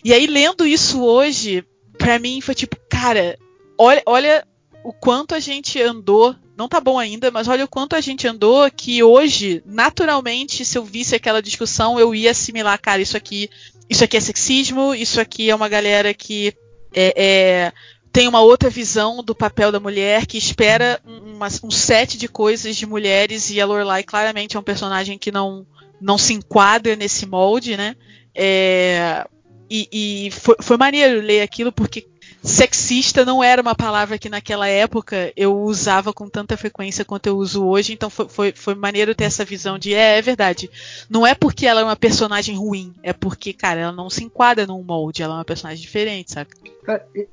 E 0.04 0.14
aí 0.14 0.28
lendo 0.28 0.66
isso 0.66 1.02
hoje, 1.02 1.64
pra 2.00 2.18
mim 2.18 2.42
foi 2.42 2.56
tipo, 2.56 2.76
cara, 2.90 3.38
olha, 3.78 4.02
olha 4.08 4.48
o 4.84 4.92
quanto 4.92 5.36
a 5.36 5.40
gente 5.40 5.80
andou. 5.80 6.36
Não 6.58 6.68
tá 6.68 6.82
bom 6.82 6.98
ainda, 6.98 7.30
mas 7.30 7.48
olha 7.48 7.66
o 7.66 7.68
quanto 7.68 7.96
a 7.96 8.02
gente 8.02 8.28
andou 8.28 8.70
que 8.72 9.04
hoje, 9.04 9.62
naturalmente, 9.66 10.66
se 10.66 10.78
eu 10.78 10.84
visse 10.84 11.16
aquela 11.16 11.42
discussão, 11.42 12.00
eu 12.00 12.16
ia 12.16 12.32
assimilar, 12.32 12.82
cara, 12.82 13.02
isso 13.02 13.16
aqui, 13.16 13.50
isso 13.90 14.04
aqui 14.04 14.18
é 14.18 14.20
sexismo, 14.20 14.94
isso 14.96 15.22
aqui 15.22 15.50
é 15.50 15.56
uma 15.56 15.70
galera 15.70 16.14
que 16.14 16.54
é, 16.94 17.14
é, 17.16 17.74
tem 18.12 18.28
uma 18.28 18.42
outra 18.42 18.70
visão 18.70 19.24
do 19.24 19.36
papel 19.36 19.72
da 19.72 19.80
mulher, 19.80 20.26
que 20.26 20.38
espera 20.38 21.00
uma, 21.06 21.48
um 21.64 21.72
set 21.72 22.18
de 22.18 22.28
coisas 22.28 22.76
de 22.76 22.86
mulheres, 22.86 23.50
e 23.50 23.62
a 23.62 23.66
Lorelai 23.66 24.04
claramente 24.04 24.58
é 24.58 24.60
um 24.60 24.64
personagem 24.64 25.18
que 25.18 25.32
não, 25.32 25.66
não 26.02 26.18
se 26.18 26.34
enquadra 26.34 26.96
nesse 26.96 27.26
molde, 27.26 27.78
né? 27.78 27.96
É, 28.36 29.26
e, 29.70 29.88
e 30.28 30.32
foi, 30.32 30.56
foi 30.60 30.78
maneiro 30.78 31.22
ler 31.22 31.42
aquilo, 31.42 31.72
porque 31.72 32.08
sexista 32.42 33.26
não 33.26 33.44
era 33.44 33.62
uma 33.62 33.76
palavra 33.76 34.18
que 34.18 34.30
naquela 34.30 34.68
época 34.68 35.32
eu 35.36 35.58
usava 35.58 36.14
com 36.14 36.30
tanta 36.30 36.56
frequência 36.56 37.04
quanto 37.04 37.28
eu 37.28 37.38
uso 37.38 37.66
hoje, 37.66 37.94
então 37.94 38.10
foi, 38.10 38.30
foi, 38.30 38.52
foi 38.54 38.76
maneiro 38.76 39.14
ter 39.14 39.26
essa 39.26 39.44
visão 39.44 39.78
de 39.78 39.94
é, 39.94 40.18
é 40.18 40.22
verdade. 40.22 40.70
Não 41.10 41.28
é 41.28 41.36
porque 41.36 41.66
ela 41.66 41.82
é 41.82 41.84
uma 41.84 41.96
personagem 41.96 42.56
ruim, 42.56 42.94
é 43.04 43.12
porque, 43.12 43.54
cara, 43.54 43.82
ela 43.82 43.92
não 43.92 44.10
se 44.10 44.24
enquadra 44.24 44.66
num 44.66 44.84
molde, 44.84 45.22
ela 45.22 45.34
é 45.34 45.38
uma 45.38 45.46
personagem 45.46 45.82
diferente, 45.82 46.32
saca? 46.32 46.56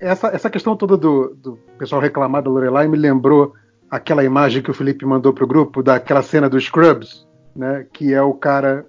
Essa, 0.01 0.29
essa 0.29 0.51
questão 0.51 0.77
toda 0.77 0.97
do, 0.97 1.35
do 1.37 1.59
pessoal 1.79 2.01
reclamar 2.01 2.43
da 2.43 2.51
Lorelai 2.51 2.89
me 2.89 2.97
lembrou 2.97 3.55
aquela 3.91 4.25
imagem 4.25 4.63
que 4.63 4.71
o 4.71 4.75
Felipe 4.75 5.07
mandou 5.07 5.33
pro 5.33 5.47
grupo, 5.47 5.83
daquela 5.83 6.23
cena 6.23 6.49
dos 6.49 6.65
Scrubs, 6.65 7.27
né? 7.55 7.87
Que 7.93 8.13
é 8.13 8.21
o 8.21 8.35
cara, 8.35 8.85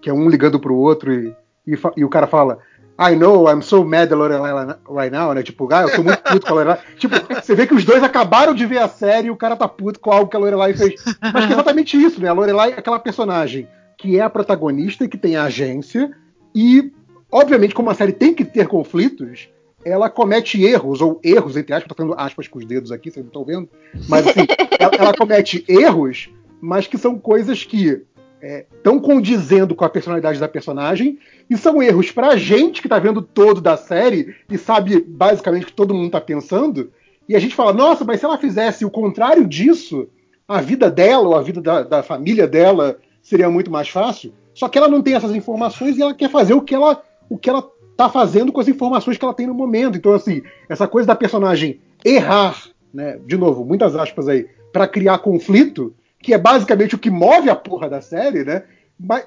que 0.00 0.08
é 0.08 0.12
um 0.12 0.28
ligando 0.28 0.58
pro 0.58 0.74
outro 0.74 1.12
e, 1.12 1.34
e, 1.66 1.78
e 1.98 2.04
o 2.04 2.08
cara 2.08 2.26
fala 2.26 2.58
I 3.00 3.16
know, 3.16 3.48
I'm 3.48 3.62
so 3.62 3.82
mad 3.82 4.12
at 4.12 4.18
Lorelai 4.18 4.76
right 4.86 5.10
now, 5.10 5.32
né? 5.32 5.42
Tipo, 5.42 5.66
ah, 5.72 5.82
eu 5.82 5.96
tô 5.96 6.02
muito 6.02 6.22
puto 6.22 6.46
com 6.46 6.52
a 6.52 6.54
Lorelai. 6.56 6.78
tipo, 6.98 7.14
você 7.34 7.54
vê 7.54 7.66
que 7.66 7.72
os 7.72 7.82
dois 7.82 8.02
acabaram 8.02 8.54
de 8.54 8.66
ver 8.66 8.76
a 8.76 8.88
série 8.88 9.28
e 9.28 9.30
o 9.30 9.36
cara 9.36 9.56
tá 9.56 9.66
puto 9.66 9.98
com 9.98 10.12
algo 10.12 10.30
que 10.30 10.36
a 10.36 10.38
Lorelai 10.38 10.74
fez. 10.74 11.02
Mas 11.32 11.46
que 11.46 11.52
é 11.52 11.54
exatamente 11.54 11.96
isso, 11.96 12.20
né? 12.20 12.28
A 12.28 12.34
Lorelai 12.34 12.72
é 12.72 12.78
aquela 12.78 12.98
personagem 12.98 13.66
que 13.96 14.18
é 14.18 14.20
a 14.20 14.28
protagonista 14.28 15.04
e 15.04 15.08
que 15.08 15.16
tem 15.16 15.34
a 15.34 15.44
agência 15.44 16.14
e, 16.54 16.92
obviamente, 17.32 17.74
como 17.74 17.88
a 17.88 17.94
série 17.94 18.12
tem 18.12 18.34
que 18.34 18.44
ter 18.44 18.66
conflitos, 18.66 19.48
ela 19.84 20.10
comete 20.10 20.62
erros, 20.62 21.00
ou 21.00 21.18
erros, 21.24 21.56
entre 21.56 21.74
aspas, 21.74 21.88
tô 21.88 21.94
fazendo 21.94 22.14
aspas 22.18 22.48
com 22.48 22.58
os 22.58 22.66
dedos 22.66 22.92
aqui, 22.92 23.10
vocês 23.10 23.24
não 23.24 23.30
estão 23.30 23.44
vendo, 23.44 23.68
mas 24.08 24.26
assim, 24.26 24.46
ela, 24.78 24.94
ela 24.94 25.14
comete 25.14 25.64
erros, 25.66 26.30
mas 26.60 26.86
que 26.86 26.98
são 26.98 27.18
coisas 27.18 27.64
que 27.64 28.02
estão 28.42 28.96
é, 28.96 29.00
condizendo 29.00 29.74
com 29.74 29.84
a 29.84 29.88
personalidade 29.88 30.40
da 30.40 30.48
personagem 30.48 31.18
e 31.48 31.56
são 31.56 31.82
erros 31.82 32.10
pra 32.10 32.36
gente 32.36 32.80
que 32.80 32.88
tá 32.88 32.98
vendo 32.98 33.20
todo 33.20 33.60
da 33.60 33.76
série 33.76 34.34
e 34.50 34.56
sabe 34.56 35.00
basicamente 35.00 35.64
o 35.64 35.66
que 35.66 35.72
todo 35.72 35.94
mundo 35.94 36.10
tá 36.10 36.20
pensando 36.20 36.90
e 37.30 37.36
a 37.36 37.38
gente 37.38 37.54
fala, 37.54 37.72
nossa, 37.72 38.04
mas 38.04 38.18
se 38.18 38.26
ela 38.26 38.36
fizesse 38.36 38.84
o 38.84 38.90
contrário 38.90 39.46
disso, 39.46 40.08
a 40.48 40.60
vida 40.60 40.90
dela 40.90 41.28
ou 41.28 41.36
a 41.36 41.40
vida 41.40 41.60
da, 41.60 41.84
da 41.84 42.02
família 42.02 42.44
dela 42.44 42.98
seria 43.22 43.48
muito 43.48 43.70
mais 43.70 43.88
fácil. 43.88 44.34
Só 44.52 44.68
que 44.68 44.76
ela 44.76 44.88
não 44.88 45.00
tem 45.00 45.14
essas 45.14 45.32
informações 45.32 45.96
e 45.96 46.02
ela 46.02 46.12
quer 46.12 46.28
fazer 46.28 46.54
o 46.54 46.60
que 46.60 46.74
ela, 46.74 47.00
o 47.28 47.38
que 47.38 47.48
ela 47.48 47.64
tá 47.96 48.08
fazendo 48.08 48.50
com 48.50 48.60
as 48.60 48.66
informações 48.66 49.16
que 49.16 49.24
ela 49.24 49.32
tem 49.32 49.46
no 49.46 49.54
momento. 49.54 49.96
Então, 49.96 50.12
assim, 50.12 50.42
essa 50.68 50.88
coisa 50.88 51.06
da 51.06 51.14
personagem 51.14 51.80
errar, 52.04 52.64
né, 52.92 53.20
de 53.24 53.36
novo, 53.36 53.64
muitas 53.64 53.94
aspas 53.94 54.26
aí, 54.26 54.48
para 54.72 54.88
criar 54.88 55.18
conflito, 55.18 55.94
que 56.22 56.34
é 56.34 56.38
basicamente 56.38 56.94
o 56.94 56.98
que 56.98 57.10
move 57.10 57.48
a 57.50 57.56
porra 57.56 57.88
da 57.88 58.00
série, 58.00 58.44
né? 58.44 58.62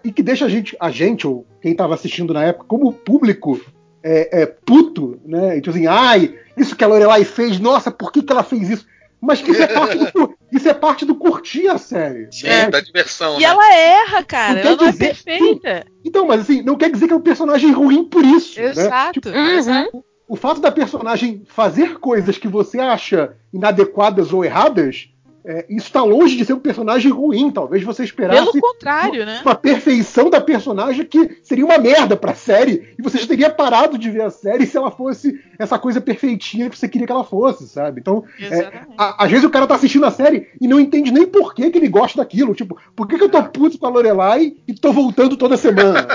E 0.04 0.12
que 0.12 0.22
deixa 0.22 0.46
a 0.46 0.50
gente, 0.50 0.76
a 0.80 0.92
gente, 0.92 1.26
ou 1.26 1.48
quem 1.62 1.72
estava 1.72 1.96
assistindo 1.96 2.34
na 2.34 2.44
época, 2.44 2.66
como 2.68 2.94
público 2.94 3.60
é, 4.04 4.42
é, 4.42 4.46
puto, 4.46 5.20
né? 5.26 5.58
Então 5.58 5.74
assim, 5.74 5.88
ai, 5.88 6.36
isso 6.56 6.76
que 6.76 6.84
a 6.84 6.88
Lorelai 6.88 7.24
fez, 7.24 7.60
nossa, 7.60 7.90
por 7.90 8.12
que, 8.12 8.22
que 8.22 8.32
ela 8.32 8.44
fez 8.44 8.70
isso? 8.70 8.86
Mas 9.20 9.40
isso 9.40 9.64
é 9.64 9.68
parte 9.68 9.98
do, 10.12 10.36
isso 10.52 10.70
é 10.70 10.74
parte 10.74 11.06
do 11.06 11.16
curtir 11.16 11.68
a 11.70 11.78
série. 11.78 12.28
Sim, 12.30 12.48
né? 12.48 12.70
da 12.70 12.82
diversão, 12.82 13.38
E 13.38 13.40
né? 13.40 13.46
ela 13.46 13.74
erra, 13.76 14.24
cara. 14.24 14.54
Não 14.56 14.60
Ela 14.60 14.78
quer 14.78 14.82
não 14.84 14.88
é 14.88 14.92
dizer- 14.92 15.06
perfeita. 15.08 15.86
Então, 16.06 16.28
mas 16.28 16.42
assim, 16.42 16.62
não 16.62 16.76
quer 16.76 16.92
dizer 16.92 17.08
que 17.08 17.14
é 17.14 17.16
um 17.16 17.22
personagem 17.22 17.72
ruim 17.72 18.04
por 18.04 18.24
isso. 18.24 18.60
né? 18.60 18.68
Exato. 18.68 19.14
Tipo, 19.22 19.30
Uhum. 19.30 20.04
o 20.28 20.36
fato 20.36 20.60
da 20.60 20.72
personagem 20.72 21.42
fazer 21.48 22.00
coisas 22.00 22.38
que 22.38 22.50
você 22.50 22.80
acha 22.80 23.34
inadequadas 23.54 24.34
ou 24.34 24.44
erradas, 24.44 25.08
é, 25.46 25.66
isso 25.70 25.88
está 25.88 26.02
longe 26.04 26.36
de 26.38 26.46
ser 26.46 26.54
um 26.54 26.60
personagem 26.60 27.12
ruim. 27.12 27.52
Talvez 27.52 27.84
você 27.84 28.04
esperasse 28.04 28.52
Pelo 28.52 28.62
contrário, 28.62 29.26
né? 29.26 29.42
uma 29.44 29.56
perfeição 29.56 30.30
da 30.30 30.40
personagem 30.40 31.06
que 31.06 31.38
seria 31.44 31.66
uma 31.66 31.78
merda 31.78 32.16
pra 32.16 32.34
série. 32.34 32.94
E 32.98 33.02
você 33.02 33.18
já 33.18 33.28
teria 33.28 33.50
parado 33.50 33.98
de 33.98 34.10
ver 34.10 34.22
a 34.24 34.30
série 34.30 34.66
se 34.66 34.78
ela 34.78 34.90
fosse 34.92 35.40
essa 35.60 35.78
coisa 35.78 36.00
perfeitinha 36.00 36.70
que 36.70 36.78
você 36.78 36.88
queria 36.88 37.06
que 37.08 37.12
ela 37.14 37.24
fosse, 37.24 37.68
sabe? 37.68 38.00
Então, 38.00 38.24
é, 38.40 38.86
a- 38.98 39.26
às 39.26 39.30
vezes 39.32 39.46
o 39.46 39.50
cara 39.50 39.68
tá 39.68 39.76
assistindo 39.76 40.06
a 40.06 40.12
série 40.12 40.48
e 40.62 40.68
não 40.68 40.80
entende 40.80 41.12
nem 41.12 41.28
por 41.28 41.54
que, 41.54 41.70
que 41.70 41.78
ele 41.78 41.90
gosta 41.90 42.18
daquilo. 42.20 42.56
Tipo, 42.56 42.78
por 42.96 43.08
que, 43.08 43.18
que 43.18 43.24
eu 43.24 43.30
tô 43.30 43.44
puto 43.44 43.78
com 43.78 43.86
a 43.86 43.90
Lorelai 43.90 44.56
e 44.68 44.74
tô 44.74 44.94
voltando 44.94 45.36
toda 45.36 45.58
semana? 45.58 46.08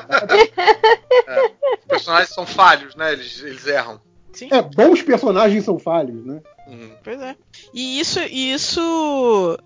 Os 1.81 1.85
personagens 1.87 2.31
são 2.35 2.47
falhos, 2.47 2.95
né? 2.97 3.13
Eles, 3.13 3.43
eles 3.43 3.67
erram. 3.67 4.01
Sim. 4.33 4.49
é, 4.53 4.63
bons 4.63 5.03
personagens 5.03 5.65
são 5.65 5.79
falhos, 5.79 6.25
né? 6.25 6.41
Uhum. 6.69 6.91
Pois 7.03 7.21
é. 7.21 7.37
E 7.73 7.99
isso, 8.01 8.21
e 8.21 8.53
isso. 8.53 9.59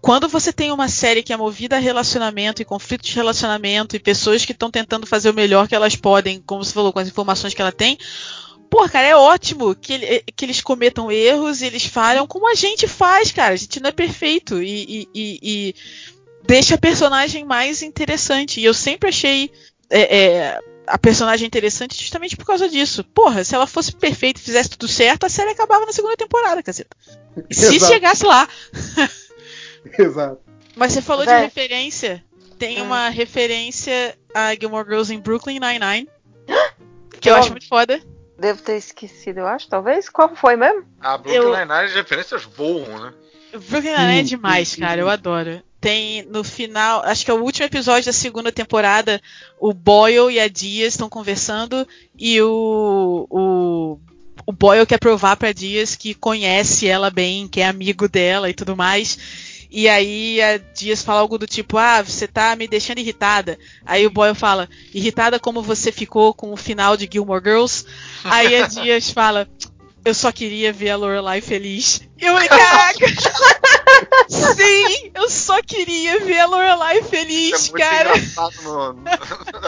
Quando 0.00 0.28
você 0.28 0.52
tem 0.52 0.70
uma 0.70 0.88
série 0.88 1.22
que 1.22 1.32
é 1.32 1.36
movida 1.36 1.76
a 1.76 1.80
relacionamento 1.80 2.62
e 2.62 2.64
conflitos 2.64 3.08
de 3.08 3.16
relacionamento 3.16 3.96
e 3.96 4.00
pessoas 4.00 4.44
que 4.44 4.52
estão 4.52 4.70
tentando 4.70 5.06
fazer 5.06 5.30
o 5.30 5.34
melhor 5.34 5.66
que 5.66 5.74
elas 5.74 5.96
podem, 5.96 6.40
como 6.46 6.62
você 6.64 6.72
falou, 6.72 6.92
com 6.92 6.98
as 7.00 7.08
informações 7.08 7.54
que 7.54 7.60
ela 7.62 7.72
tem. 7.72 7.98
Pô, 8.70 8.88
cara, 8.88 9.06
é 9.06 9.16
ótimo 9.16 9.74
que, 9.74 9.92
ele- 9.92 10.22
que 10.34 10.44
eles 10.44 10.60
cometam 10.60 11.10
erros, 11.10 11.62
eles 11.62 11.86
falham 11.86 12.26
como 12.26 12.48
a 12.50 12.54
gente 12.54 12.86
faz, 12.86 13.32
cara. 13.32 13.54
A 13.54 13.56
gente 13.56 13.80
não 13.80 13.88
é 13.88 13.92
perfeito. 13.92 14.62
E, 14.62 14.82
e- 15.02 15.08
e- 15.14 15.40
e 15.42 15.74
deixa 16.46 16.74
a 16.74 16.78
personagem 16.78 17.44
mais 17.44 17.82
interessante. 17.82 18.60
E 18.60 18.64
eu 18.64 18.74
sempre 18.74 19.08
achei 19.08 19.50
é, 19.88 20.16
é, 20.18 20.60
a 20.86 20.98
personagem 20.98 21.46
interessante 21.46 22.00
justamente 22.00 22.36
por 22.36 22.44
causa 22.46 22.68
disso. 22.68 23.02
Porra, 23.04 23.42
se 23.44 23.54
ela 23.54 23.66
fosse 23.66 23.92
perfeita 23.92 24.40
e 24.40 24.42
fizesse 24.42 24.70
tudo 24.70 24.86
certo, 24.88 25.24
a 25.24 25.28
série 25.28 25.50
acabava 25.50 25.84
na 25.86 25.92
segunda 25.92 26.16
temporada, 26.16 26.62
caceta. 26.62 26.96
Se 27.50 27.78
chegasse 27.80 28.24
lá. 28.24 28.48
Exato. 29.98 30.40
Mas 30.74 30.92
você 30.92 31.02
falou 31.02 31.24
de 31.24 31.32
referência. 31.32 32.22
Tem 32.58 32.80
Hum. 32.80 32.86
uma 32.86 33.08
referência 33.08 34.16
a 34.34 34.54
Gilmore 34.54 34.86
Girls 34.86 35.12
em 35.12 35.18
Brooklyn 35.20 35.60
Nine-Nine. 35.60 36.08
Que 37.20 37.30
eu 37.30 37.34
Eu- 37.34 37.38
acho 37.40 37.50
muito 37.50 37.66
foda. 37.66 38.00
Devo 38.38 38.60
ter 38.60 38.76
esquecido, 38.76 39.40
eu 39.40 39.46
acho, 39.46 39.66
talvez. 39.68 40.08
Qual 40.10 40.34
foi 40.36 40.54
mesmo? 40.56 40.84
A 41.00 41.16
Brooklyn 41.16 41.34
Eu- 41.42 41.48
Nine-Nine, 41.56 41.86
as 41.86 41.94
referências 41.94 42.44
voam, 42.44 42.86
né? 43.00 43.12
Brooklyn 43.52 43.92
Nine-Nine 43.96 44.18
é 44.20 44.22
demais, 44.22 44.76
cara. 44.76 45.00
Eu 45.00 45.08
adoro. 45.08 45.62
Tem 45.86 46.26
no 46.28 46.42
final, 46.42 47.04
acho 47.04 47.24
que 47.24 47.30
é 47.30 47.34
o 47.34 47.44
último 47.44 47.64
episódio 47.64 48.06
da 48.06 48.12
segunda 48.12 48.50
temporada, 48.50 49.22
o 49.60 49.72
Boyle 49.72 50.34
e 50.34 50.40
a 50.40 50.48
Diaz 50.48 50.94
estão 50.94 51.08
conversando 51.08 51.86
e 52.18 52.42
o, 52.42 53.24
o, 53.30 53.98
o 54.44 54.52
Boyle 54.52 54.84
quer 54.84 54.98
provar 54.98 55.36
pra 55.36 55.52
Diaz 55.52 55.94
que 55.94 56.12
conhece 56.12 56.88
ela 56.88 57.08
bem, 57.08 57.46
que 57.46 57.60
é 57.60 57.68
amigo 57.68 58.08
dela 58.08 58.50
e 58.50 58.52
tudo 58.52 58.76
mais. 58.76 59.16
E 59.70 59.88
aí 59.88 60.42
a 60.42 60.58
Dias 60.58 61.02
fala 61.02 61.20
algo 61.20 61.38
do 61.38 61.46
tipo, 61.46 61.78
ah, 61.78 62.02
você 62.02 62.26
tá 62.26 62.56
me 62.56 62.66
deixando 62.66 62.98
irritada. 62.98 63.56
Aí 63.84 64.04
o 64.04 64.10
Boyle 64.10 64.34
fala, 64.34 64.68
irritada 64.92 65.38
como 65.38 65.62
você 65.62 65.92
ficou 65.92 66.34
com 66.34 66.52
o 66.52 66.56
final 66.56 66.96
de 66.96 67.08
Gilmore 67.12 67.44
Girls. 67.44 67.86
Aí 68.24 68.60
a 68.60 68.66
Dias 68.66 69.12
fala, 69.12 69.48
eu 70.04 70.14
só 70.14 70.32
queria 70.32 70.72
ver 70.72 70.90
a 70.90 70.96
Lorelai 70.96 71.40
feliz. 71.40 72.02
Eu 72.18 72.34
caraca! 72.48 73.06
Sim, 74.28 75.10
eu 75.14 75.28
só 75.28 75.60
queria 75.62 76.18
ver 76.20 76.40
a 76.40 76.46
Lorelai 76.46 77.02
feliz, 77.02 77.72
é 77.74 77.78
cara. 77.78 78.10
No... 78.64 79.04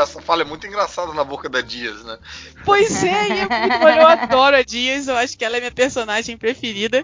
Essa 0.01 0.21
fala 0.21 0.43
é 0.43 0.45
muito 0.45 0.67
engraçada 0.67 1.13
na 1.13 1.25
boca 1.25 1.49
da 1.49 1.61
Dias, 1.61 2.03
né? 2.05 2.19
Pois 2.65 3.03
é, 3.05 3.29
e 3.29 3.41
é. 3.41 4.01
Eu 4.03 4.07
adoro 4.07 4.57
a 4.57 4.63
Dias, 4.63 5.09
eu 5.09 5.17
acho 5.17 5.37
que 5.37 5.45
ela 5.45 5.57
é 5.57 5.61
minha 5.61 5.73
personagem 5.73 6.37
preferida. 6.37 7.03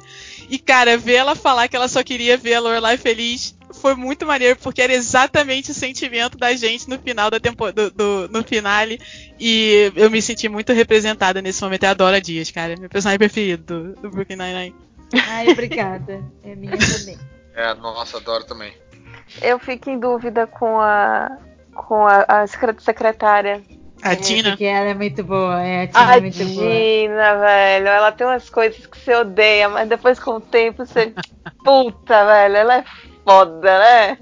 E, 0.49 0.59
cara, 0.59 0.97
ver 0.99 1.15
ela 1.15 1.35
falar 1.35 1.69
que 1.69 1.77
ela 1.77 1.89
só 1.89 2.03
queria 2.03 2.37
ver 2.37 2.55
a 2.55 2.61
Lorelai 2.61 2.97
feliz 2.97 3.55
foi 3.81 3.95
muito 3.95 4.25
maneiro, 4.25 4.57
porque 4.63 4.81
era 4.81 4.93
exatamente 4.95 5.73
o 5.73 5.75
sentimento 5.75 6.39
da 6.39 6.55
gente 6.55 6.89
no 6.89 6.99
final 6.99 7.29
da 7.31 7.41
tempo, 7.41 7.73
do, 7.73 7.91
do- 7.91 8.29
no 8.31 8.45
finale. 8.45 9.01
E 9.39 9.93
eu 9.97 10.11
me 10.11 10.23
senti 10.23 10.49
muito 10.49 10.73
representada 10.73 11.43
nesse 11.43 11.61
momento. 11.63 11.83
Eu 11.83 11.91
adoro 11.91 12.17
a 12.17 12.21
Dias, 12.21 12.51
cara. 12.51 12.77
Meu 12.79 12.89
personagem 12.89 13.19
preferido 13.19 13.93
do, 13.95 14.01
do 14.03 14.11
Brooklyn 14.11 14.37
Nine-Nine. 14.37 14.75
Ai, 15.29 15.51
obrigada. 15.51 16.23
É 16.43 16.55
minha 16.55 16.77
também. 16.79 17.19
É, 17.55 17.75
nossa, 17.75 18.19
adoro 18.19 18.45
também. 18.45 18.73
Eu 19.43 19.59
fico 19.59 19.91
em 19.91 19.99
dúvida 19.99 20.47
com 20.47 20.81
a. 20.81 21.39
com 21.75 22.07
a, 22.07 22.25
a 22.29 22.47
secre- 22.47 22.77
secretária. 22.81 23.63
A 24.03 24.13
É, 24.13 24.17
Tina. 24.17 24.51
Porque 24.51 24.65
ela 24.65 24.91
é 24.91 24.95
muito 24.95 25.25
boa. 25.25 25.63
É, 25.63 25.83
a 25.85 25.87
Tina 25.87 26.07
A 26.11 26.17
é 26.17 26.21
muito 26.21 26.45
boa. 26.45 26.71
Dina, 26.71 27.37
velho. 27.39 27.87
Ela 27.89 28.13
tem 28.13 28.27
umas 28.27 28.51
coisas 28.51 28.87
que 28.87 28.99
você 28.99 29.15
odeia, 29.15 29.69
mas 29.69 29.89
depois 29.89 30.19
com 30.19 30.33
o 30.33 30.41
tempo 30.41 30.85
você. 30.85 31.15
Puta, 31.65 32.25
velho. 32.27 32.57
Ela 32.57 32.79
é 32.79 32.85
foda, 33.25 33.79
né? 33.79 34.19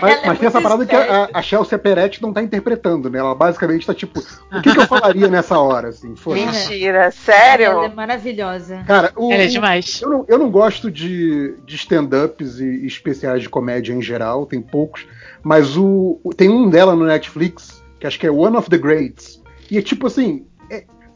Mas, 0.00 0.20
mas 0.26 0.36
é 0.36 0.38
tem 0.38 0.46
essa 0.48 0.60
parada 0.60 0.84
que 0.86 0.94
a, 0.94 1.28
a 1.32 1.42
Chelsea 1.42 1.78
Peretti 1.78 2.20
não 2.22 2.32
tá 2.32 2.42
interpretando, 2.42 3.08
né? 3.10 3.18
Ela 3.18 3.34
basicamente 3.34 3.86
tá 3.86 3.94
tipo, 3.94 4.20
o 4.20 4.62
que, 4.62 4.72
que 4.72 4.78
eu 4.78 4.86
falaria 4.88 5.28
nessa 5.28 5.58
hora, 5.58 5.88
assim? 5.88 6.14
Foda-se. 6.16 6.44
Mentira, 6.70 6.98
Ela 6.98 7.06
é 7.06 7.10
sério? 7.10 7.94
maravilhosa. 7.94 8.82
Cara, 8.86 9.12
o, 9.16 9.32
Ela 9.32 9.42
é 9.42 9.46
demais. 9.46 10.00
eu, 10.02 10.08
não, 10.10 10.24
eu 10.28 10.38
não 10.38 10.50
gosto 10.50 10.90
de, 10.90 11.54
de 11.64 11.76
stand-ups 11.76 12.60
e, 12.60 12.86
especiais 12.86 13.42
de 13.42 13.48
comédia 13.48 13.92
em 13.92 14.02
geral, 14.02 14.46
tem 14.46 14.60
poucos, 14.60 15.06
mas 15.42 15.76
o, 15.76 16.18
o- 16.24 16.34
tem 16.34 16.48
um 16.48 16.68
dela 16.68 16.94
no 16.96 17.04
Netflix, 17.04 17.82
que 18.00 18.06
acho 18.06 18.18
que 18.18 18.26
é 18.26 18.30
One 18.30 18.56
of 18.56 18.68
the 18.70 18.78
Greats, 18.78 19.40
e 19.70 19.78
é 19.78 19.82
tipo 19.82 20.06
assim, 20.06 20.46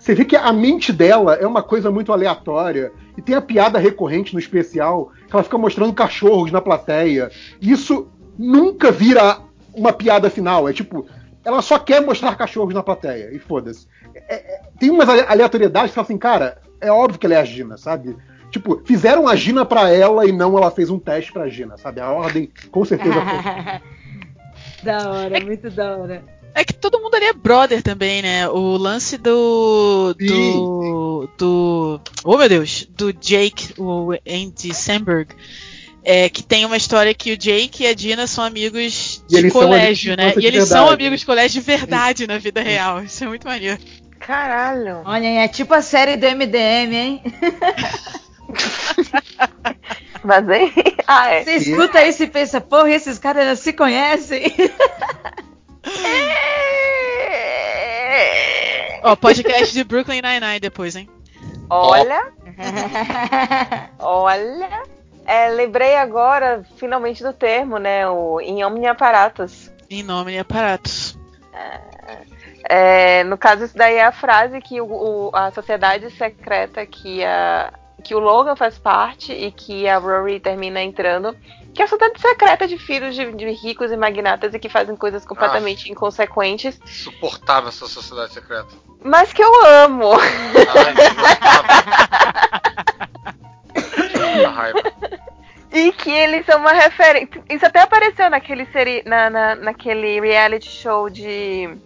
você 0.08 0.14
vê 0.14 0.24
que 0.24 0.36
a 0.36 0.50
mente 0.54 0.90
dela 0.90 1.34
é 1.34 1.46
uma 1.46 1.62
coisa 1.62 1.90
muito 1.90 2.14
aleatória, 2.14 2.90
e 3.14 3.20
tem 3.20 3.34
a 3.34 3.42
piada 3.42 3.78
recorrente 3.78 4.32
no 4.32 4.40
especial, 4.40 5.12
que 5.26 5.34
ela 5.36 5.42
fica 5.42 5.58
mostrando 5.58 5.92
cachorros 5.92 6.50
na 6.50 6.62
plateia, 6.62 7.30
e 7.60 7.70
isso 7.70 8.08
nunca 8.38 8.90
vira 8.90 9.38
uma 9.74 9.92
piada 9.92 10.30
final, 10.30 10.66
é 10.66 10.72
tipo, 10.72 11.06
ela 11.44 11.60
só 11.60 11.78
quer 11.78 12.00
mostrar 12.00 12.34
cachorros 12.36 12.72
na 12.72 12.82
plateia, 12.82 13.28
e 13.34 13.38
foda-se. 13.38 13.86
É- 14.14 14.34
é- 14.34 14.60
tem 14.78 14.88
umas 14.88 15.10
ale- 15.10 15.26
aleatoriedades 15.28 15.90
que 15.90 15.92
você 15.92 15.96
fala 15.96 16.06
assim, 16.06 16.16
cara, 16.16 16.56
é 16.80 16.90
óbvio 16.90 17.18
que 17.20 17.26
ela 17.26 17.34
é 17.34 17.40
a 17.40 17.44
Gina, 17.44 17.76
sabe? 17.76 18.16
Tipo, 18.50 18.80
fizeram 18.86 19.28
a 19.28 19.36
Gina 19.36 19.66
pra 19.66 19.92
ela 19.92 20.24
e 20.24 20.32
não 20.32 20.56
ela 20.56 20.70
fez 20.70 20.88
um 20.88 20.98
teste 20.98 21.30
pra 21.34 21.50
Gina, 21.50 21.76
sabe? 21.76 22.00
A 22.00 22.10
ordem, 22.10 22.50
com 22.70 22.82
certeza 22.82 23.12
foi. 23.12 23.80
da 24.82 25.10
hora, 25.10 25.44
muito 25.44 25.68
da 25.68 25.98
hora. 25.98 26.37
É 26.54 26.64
que 26.64 26.72
todo 26.72 27.00
mundo 27.00 27.14
ali 27.14 27.26
é 27.26 27.32
brother 27.32 27.82
também, 27.82 28.22
né? 28.22 28.48
O 28.48 28.76
lance 28.76 29.16
do. 29.16 30.14
Do. 30.14 31.28
do 31.38 32.00
oh 32.24 32.36
meu 32.36 32.48
Deus! 32.48 32.86
Do 32.90 33.12
Jake, 33.12 33.74
o 33.78 34.12
Andy 34.26 34.74
Samberg. 34.74 35.34
É, 36.04 36.28
que 36.28 36.42
tem 36.42 36.64
uma 36.64 36.76
história 36.76 37.12
que 37.12 37.32
o 37.32 37.36
Jake 37.36 37.82
e 37.82 37.86
a 37.86 37.92
Dina 37.92 38.26
são 38.26 38.42
amigos 38.42 39.22
E 39.28 39.42
de 39.42 39.50
são 39.50 39.60
colégio, 39.60 40.14
amigos 40.14 40.32
de 40.32 40.38
né? 40.38 40.44
E 40.44 40.46
eles 40.46 40.68
são 40.68 40.86
verdade. 40.86 41.02
amigos 41.02 41.20
de 41.20 41.26
colégio 41.26 41.60
de 41.60 41.66
verdade 41.66 42.26
na 42.26 42.38
vida 42.38 42.62
real. 42.62 43.02
Isso 43.02 43.22
é 43.24 43.26
muito 43.26 43.46
maneiro. 43.46 43.78
Caralho. 44.18 45.02
Olha, 45.04 45.26
é 45.26 45.48
tipo 45.48 45.74
a 45.74 45.82
série 45.82 46.16
do 46.16 46.26
MDM, 46.26 46.94
hein? 46.94 47.22
Mas 50.24 50.48
hein? 50.48 50.72
Ah, 51.06 51.30
é. 51.30 51.44
Você 51.44 51.56
escuta 51.56 52.04
isso 52.04 52.22
e 52.22 52.26
pensa, 52.26 52.60
porra, 52.60 52.90
esses 52.90 53.18
caras 53.18 53.44
já 53.44 53.56
se 53.56 53.72
conhecem. 53.72 54.52
Ó, 59.02 59.16
podcast 59.16 59.72
de 59.72 59.84
Brooklyn 59.84 60.20
Nine-Nine 60.22 60.60
depois, 60.60 60.96
hein? 60.96 61.08
Olha, 61.70 62.32
olha. 63.98 64.82
É, 65.26 65.48
lembrei 65.50 65.94
agora, 65.96 66.64
finalmente, 66.76 67.22
do 67.22 67.32
termo, 67.32 67.78
né? 67.78 68.08
O 68.08 68.40
em 68.40 68.64
omnia 68.64 68.92
apparatus. 68.92 69.70
Em 69.90 70.02
nome 70.02 70.32
de 70.32 70.38
aparatos. 70.38 71.18
É, 72.68 73.24
no 73.24 73.36
caso, 73.38 73.64
isso 73.64 73.76
daí 73.76 73.96
é 73.96 74.04
a 74.04 74.12
frase 74.12 74.60
que 74.60 74.80
o, 74.80 74.86
o- 74.86 75.30
a 75.34 75.50
sociedade 75.52 76.10
secreta 76.10 76.84
que 76.86 77.24
a, 77.24 77.72
que 78.02 78.14
o 78.14 78.18
Logan 78.18 78.56
faz 78.56 78.78
parte 78.78 79.32
e 79.32 79.50
que 79.52 79.88
a 79.88 79.98
Rory 79.98 80.40
termina 80.40 80.82
entrando, 80.82 81.36
que 81.74 81.82
é 81.82 81.84
a 81.84 81.88
sociedade 81.88 82.20
secreta 82.20 82.66
de 82.66 82.78
filhos 82.78 83.14
de, 83.14 83.32
de 83.32 83.50
ricos 83.50 83.92
e 83.92 83.96
magnatas 83.96 84.52
e 84.54 84.58
que 84.58 84.68
fazem 84.68 84.96
coisas 84.96 85.24
completamente 85.24 85.90
inconsequentes, 85.90 86.80
Suportável 86.84 87.68
essa 87.68 87.86
sociedade 87.86 88.32
secreta. 88.32 88.74
mas 89.02 89.32
que 89.32 89.42
eu 89.42 89.66
amo. 89.66 90.12
Muita 94.34 94.50
raiva. 94.50 94.82
E 95.70 95.92
que 95.92 96.10
eles 96.10 96.46
são 96.46 96.58
uma 96.60 96.72
referência. 96.72 97.42
Isso 97.48 97.66
até 97.66 97.80
apareceu 97.82 98.30
naquele, 98.30 98.66
seri... 98.66 99.02
na, 99.04 99.28
na, 99.28 99.54
naquele 99.54 100.20
reality 100.20 100.68
show 100.68 101.10
de. 101.10 101.76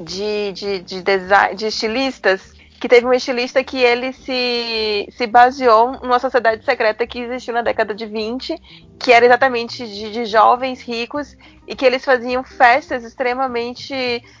de, 0.00 0.52
de, 0.52 0.78
de, 0.80 1.02
design... 1.02 1.54
de 1.54 1.66
estilistas. 1.66 2.54
Que 2.80 2.88
teve 2.88 3.06
um 3.06 3.12
estilista 3.12 3.62
que 3.62 3.76
ele 3.76 4.12
se, 4.12 5.06
se 5.12 5.26
baseou 5.26 6.00
numa 6.00 6.18
sociedade 6.18 6.64
secreta 6.64 7.06
que 7.06 7.20
existiu 7.20 7.52
na 7.52 7.60
década 7.60 7.94
de 7.94 8.06
20, 8.06 8.56
que 8.98 9.12
era 9.12 9.26
exatamente 9.26 9.86
de, 9.86 10.10
de 10.10 10.24
jovens 10.24 10.80
ricos, 10.80 11.36
e 11.70 11.76
que 11.76 11.84
eles 11.84 12.04
faziam 12.04 12.42
festas 12.42 13.04
extremamente 13.04 13.94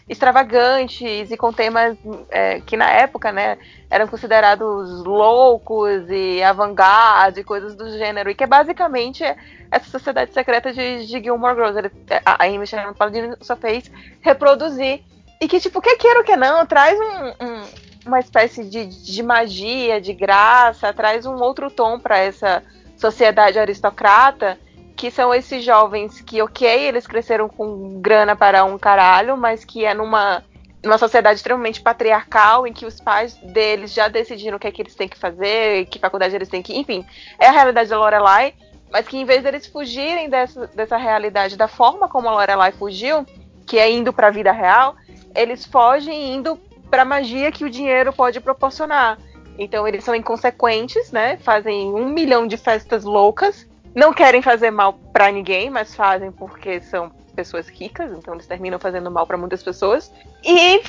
extravagantes 0.08 1.30
e 1.30 1.36
com 1.36 1.52
temas 1.52 1.96
é, 2.30 2.60
que 2.60 2.76
na 2.76 2.90
época, 2.90 3.30
né, 3.30 3.56
eram 3.88 4.08
considerados 4.08 5.04
loucos 5.04 6.08
e 6.08 6.42
avant-garde, 6.42 7.44
coisas 7.44 7.76
do 7.76 7.88
gênero, 7.90 8.30
e 8.30 8.34
que 8.34 8.44
é 8.44 8.46
basicamente 8.46 9.22
essa 9.70 9.88
sociedade 9.88 10.32
secreta 10.32 10.72
de, 10.72 11.06
de 11.06 11.22
Gilmore 11.22 11.54
Girls. 11.54 11.78
Ele, 11.78 11.90
a 12.24 12.44
Amy 12.44 12.66
Sherman 12.66 12.94
Palladino 12.94 13.36
só 13.40 13.54
fez 13.54 13.90
reproduzir. 14.20 15.02
E 15.40 15.48
que, 15.48 15.60
tipo, 15.60 15.80
quer 15.80 15.96
queira 15.96 16.18
ou 16.18 16.24
que 16.24 16.36
não, 16.36 16.66
traz 16.66 16.98
um, 16.98 17.44
um, 17.44 17.64
uma 18.06 18.18
espécie 18.18 18.64
de, 18.64 18.86
de 18.86 19.22
magia, 19.22 20.00
de 20.00 20.12
graça, 20.12 20.92
traz 20.92 21.26
um 21.26 21.36
outro 21.36 21.70
tom 21.70 21.98
para 21.98 22.18
essa 22.18 22.62
sociedade 22.96 23.58
aristocrata, 23.58 24.58
que 24.96 25.10
são 25.10 25.32
esses 25.34 25.64
jovens 25.64 26.20
que, 26.20 26.42
ok, 26.42 26.66
eles 26.68 27.06
cresceram 27.06 27.48
com 27.48 28.00
grana 28.00 28.36
para 28.36 28.64
um 28.64 28.78
caralho, 28.78 29.36
mas 29.36 29.64
que 29.64 29.84
é 29.84 29.94
numa 29.94 30.44
numa 30.82 30.96
sociedade 30.96 31.36
extremamente 31.36 31.80
patriarcal 31.82 32.66
em 32.66 32.72
que 32.72 32.86
os 32.86 33.00
pais 33.00 33.34
deles 33.34 33.92
já 33.92 34.08
decidiram 34.08 34.56
o 34.56 34.58
que 34.58 34.66
é 34.66 34.70
que 34.70 34.80
eles 34.80 34.94
têm 34.94 35.08
que 35.08 35.18
fazer, 35.18 35.84
que 35.86 35.98
faculdade 35.98 36.34
eles 36.34 36.48
têm 36.48 36.62
que, 36.62 36.74
enfim, 36.74 37.04
é 37.38 37.48
a 37.48 37.52
realidade 37.52 37.90
da 37.90 37.98
Lorelai, 37.98 38.54
mas 38.90 39.06
que 39.06 39.18
em 39.18 39.24
vez 39.24 39.42
deles 39.42 39.66
fugirem 39.66 40.30
dessa, 40.30 40.66
dessa 40.68 40.96
realidade 40.96 41.56
da 41.56 41.68
forma 41.68 42.08
como 42.08 42.28
a 42.28 42.32
Lorelai 42.32 42.72
fugiu, 42.72 43.26
que 43.66 43.78
é 43.78 43.90
indo 43.90 44.10
para 44.12 44.28
a 44.28 44.30
vida 44.30 44.52
real, 44.52 44.96
eles 45.34 45.66
fogem 45.66 46.34
indo 46.34 46.58
para 46.90 47.02
a 47.02 47.04
magia 47.04 47.52
que 47.52 47.64
o 47.64 47.70
dinheiro 47.70 48.12
pode 48.12 48.40
proporcionar. 48.40 49.18
Então 49.58 49.86
eles 49.86 50.04
são 50.04 50.14
inconsequentes, 50.14 51.12
né? 51.12 51.36
Fazem 51.38 51.92
um 51.92 52.08
milhão 52.08 52.46
de 52.46 52.56
festas 52.56 53.04
loucas, 53.04 53.66
não 53.94 54.12
querem 54.12 54.42
fazer 54.42 54.70
mal 54.70 54.94
para 55.12 55.30
ninguém, 55.30 55.70
mas 55.70 55.94
fazem 55.94 56.32
porque 56.32 56.80
são 56.80 57.10
pessoas 57.34 57.68
ricas, 57.68 58.12
então 58.12 58.34
eles 58.34 58.46
terminam 58.46 58.78
fazendo 58.78 59.10
mal 59.10 59.26
para 59.26 59.36
muitas 59.36 59.62
pessoas. 59.62 60.12
E 60.44 60.82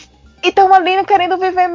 estão 0.43 0.73
ali 0.73 1.03
querendo 1.05 1.37
viver, 1.37 1.69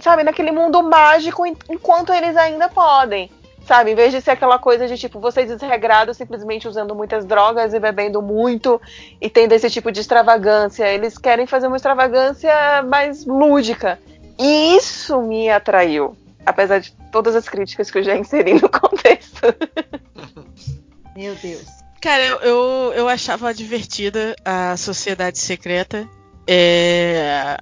sabe, 0.00 0.22
naquele 0.22 0.52
mundo 0.52 0.82
mágico 0.82 1.46
enquanto 1.46 2.12
eles 2.12 2.36
ainda 2.36 2.68
podem. 2.68 3.30
Sabe, 3.66 3.92
em 3.92 3.94
vez 3.94 4.12
de 4.12 4.20
ser 4.20 4.32
aquela 4.32 4.58
coisa 4.58 4.88
de 4.88 4.98
tipo, 4.98 5.20
vocês 5.20 5.48
desregrados 5.48 6.16
simplesmente 6.16 6.66
usando 6.66 6.94
muitas 6.94 7.24
drogas 7.24 7.72
e 7.72 7.78
bebendo 7.78 8.20
muito 8.20 8.80
e 9.20 9.30
tendo 9.30 9.52
esse 9.52 9.70
tipo 9.70 9.92
de 9.92 10.00
extravagância, 10.00 10.88
eles 10.88 11.16
querem 11.16 11.46
fazer 11.46 11.68
uma 11.68 11.76
extravagância 11.76 12.82
mais 12.82 13.24
lúdica. 13.24 13.98
E 14.38 14.76
isso 14.76 15.22
me 15.22 15.48
atraiu, 15.48 16.16
apesar 16.44 16.80
de 16.80 16.92
todas 17.12 17.36
as 17.36 17.48
críticas 17.48 17.90
que 17.90 17.98
eu 17.98 18.02
já 18.02 18.16
inseri 18.16 18.54
no 18.54 18.68
contexto. 18.70 19.54
Meu 21.14 21.34
Deus. 21.36 21.82
Cara, 22.00 22.24
eu, 22.24 22.38
eu, 22.38 22.92
eu 22.94 23.08
achava 23.08 23.54
divertida 23.54 24.34
a 24.44 24.76
Sociedade 24.76 25.38
Secreta. 25.38 26.08
É... 26.48 27.56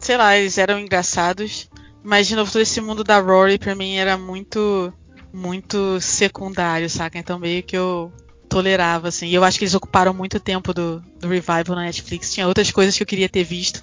Sei 0.00 0.16
lá, 0.16 0.36
eles 0.36 0.58
eram 0.58 0.80
engraçados. 0.80 1.70
Mas, 2.02 2.26
de 2.26 2.34
novo, 2.34 2.50
todo 2.50 2.60
esse 2.60 2.80
mundo 2.80 3.04
da 3.04 3.20
Rory 3.20 3.56
pra 3.56 3.74
mim 3.74 3.96
era 3.96 4.18
muito, 4.18 4.92
muito 5.34 6.00
secundário, 6.00 6.88
saca? 6.88 7.18
Então 7.18 7.38
meio 7.38 7.62
que 7.62 7.76
eu 7.76 8.12
tolerava, 8.48 9.08
assim. 9.08 9.26
E 9.26 9.34
eu 9.34 9.42
acho 9.42 9.58
que 9.58 9.64
eles 9.64 9.74
ocuparam 9.74 10.14
muito 10.14 10.38
tempo 10.38 10.72
do, 10.72 11.02
do 11.18 11.28
revival 11.28 11.74
na 11.74 11.82
Netflix. 11.82 12.32
Tinha 12.32 12.46
outras 12.46 12.70
coisas 12.70 12.96
que 12.96 13.02
eu 13.02 13.06
queria 13.06 13.28
ter 13.28 13.42
visto. 13.42 13.82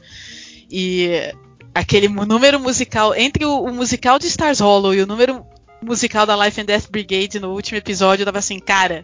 E 0.69 1.33
aquele 1.75 2.07
número 2.07 2.59
musical, 2.59 3.13
entre 3.13 3.45
o, 3.45 3.63
o 3.63 3.73
musical 3.73 4.17
de 4.17 4.27
Stars 4.27 4.61
Hollow 4.61 4.93
e 4.93 5.01
o 5.01 5.07
número 5.07 5.45
musical 5.81 6.25
da 6.25 6.45
Life 6.45 6.61
and 6.61 6.65
Death 6.65 6.89
Brigade 6.89 7.39
no 7.39 7.51
último 7.51 7.77
episódio, 7.77 8.21
eu 8.21 8.25
tava 8.25 8.39
assim, 8.39 8.59
cara, 8.59 9.03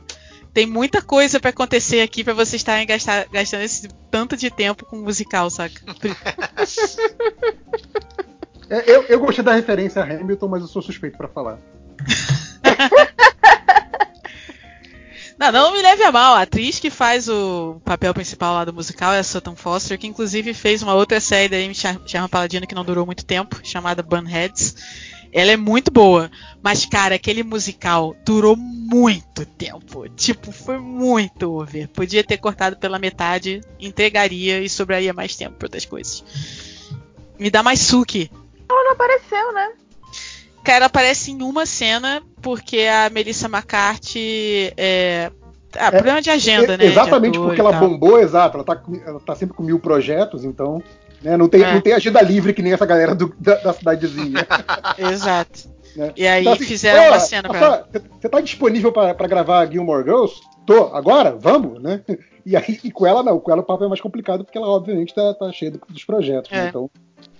tem 0.54 0.66
muita 0.66 1.02
coisa 1.02 1.40
para 1.40 1.50
acontecer 1.50 2.02
aqui 2.02 2.24
para 2.24 2.34
vocês 2.34 2.62
estarem 2.62 2.86
gastar, 2.86 3.28
gastando 3.32 3.64
esse 3.64 3.88
tanto 4.10 4.38
de 4.38 4.50
tempo 4.50 4.86
com 4.86 4.98
musical, 4.98 5.50
saca? 5.50 5.82
É, 8.70 8.94
eu, 8.94 9.04
eu 9.04 9.20
gostei 9.22 9.46
da 9.46 9.54
referência 9.54 10.02
a 10.02 10.06
Hamilton, 10.06 10.50
mas 10.50 10.62
eu 10.62 10.68
sou 10.68 10.82
suspeito 10.82 11.18
para 11.18 11.30
falar. 11.30 11.58
Não, 15.38 15.52
não 15.52 15.72
me 15.72 15.82
leve 15.82 16.04
a 16.04 16.12
mal. 16.12 16.34
A 16.34 16.42
atriz 16.42 16.80
que 16.80 16.90
faz 16.90 17.30
o 17.30 17.80
papel 17.86 18.14
principal 18.14 18.56
lá 18.56 18.66
do 18.66 18.74
musical 18.74 19.14
é 19.14 19.20
a 19.20 19.24
Sutton 19.24 19.56
Foster, 19.56 19.98
que 19.98 20.08
inclusive 20.08 20.54
fez 20.54 20.82
uma 20.82 20.96
outra 20.96 21.20
série 21.20 21.48
da 21.48 21.58
Amy 21.58 21.76
Sherman 21.76 22.28
Paladino 22.28 22.66
que 22.66 22.74
não 22.74 22.84
durou 22.84 23.06
muito 23.06 23.24
tempo, 23.24 23.60
chamada 23.64 24.02
Bunheads. 24.02 24.76
Ela 25.32 25.52
é 25.52 25.58
muito 25.58 25.92
boa, 25.92 26.32
mas 26.64 26.86
cara, 26.86 27.16
aquele 27.16 27.44
musical 27.44 28.16
durou 28.26 28.56
muito 28.56 29.46
tempo. 29.46 30.10
Tipo, 30.10 30.52
foi 30.52 30.80
muito 30.80 31.52
over. 31.52 31.88
Podia 31.90 32.24
ter 32.24 32.38
cortado 32.38 32.78
pela 32.78 32.98
metade, 32.98 33.62
entregaria 33.80 34.60
e 34.62 34.70
sobraria 34.70 35.14
mais 35.14 35.36
tempo 35.36 35.56
para 35.58 35.68
outras 35.68 35.86
coisas. 35.86 36.24
Me 37.38 37.52
dá 37.52 37.62
mais 37.62 37.82
suki. 37.82 38.32
Ela 38.68 38.84
não 38.86 38.92
apareceu, 38.94 39.54
né? 39.54 39.74
Cara, 40.68 40.80
ela 40.80 40.86
aparece 40.88 41.32
em 41.32 41.42
uma 41.42 41.66
cena 41.66 42.22
porque 42.42 42.82
a 42.82 43.10
Melissa 43.10 43.48
McCarthy 43.48 44.74
é, 44.76 45.32
ah, 45.78 45.90
problema 45.90 46.22
de 46.22 46.30
agenda, 46.30 46.74
é, 46.74 46.78
né? 46.78 46.86
Exatamente 46.88 47.40
porque 47.40 47.62
ela 47.62 47.72
bombou, 47.72 48.20
exato. 48.20 48.58
Ela 48.58 48.66
tá, 48.66 48.84
ela 49.06 49.20
tá 49.22 49.34
sempre 49.34 49.56
com 49.56 49.64
mil 49.64 49.80
projetos, 49.80 50.44
então 50.44 50.84
né, 51.22 51.38
não, 51.38 51.48
tem, 51.48 51.64
é. 51.64 51.74
não 51.74 51.80
tem 51.80 51.94
agenda 51.94 52.22
livre 52.22 52.54
que 52.54 52.62
nem 52.62 52.74
essa 52.74 52.86
galera 52.86 53.16
do, 53.16 53.34
da, 53.40 53.56
da, 53.56 53.72
cidadezinha. 53.72 54.46
Exato. 55.00 55.70
Né? 55.96 56.12
E 56.18 56.28
aí 56.28 56.42
então, 56.42 56.52
assim, 56.52 56.66
fizeram 56.66 57.14
uma 57.14 57.20
cena 57.22 57.48
pra. 57.48 57.86
Você 58.20 58.28
tá 58.28 58.42
disponível 58.42 58.92
para 58.92 59.14
gravar 59.26 59.72
Gilmore 59.72 60.04
Girls? 60.04 60.36
Tô, 60.66 60.94
agora? 60.94 61.38
Vamos, 61.40 61.82
né? 61.82 62.02
E 62.46 62.56
aí, 62.56 62.80
e 62.82 62.92
com 62.92 63.06
ela 63.06 63.22
não, 63.22 63.42
com 63.42 63.52
ela 63.52 63.60
o 63.60 63.66
papo 63.66 63.84
é 63.84 63.90
mais 63.90 64.00
complicado, 64.00 64.46
porque 64.46 64.58
ela, 64.58 64.70
obviamente, 64.70 65.14
tá, 65.14 65.34
tá 65.34 65.52
cheia 65.52 65.70
dos 65.90 66.06
projetos, 66.06 66.50
né? 66.50 66.70
Então 66.70 66.90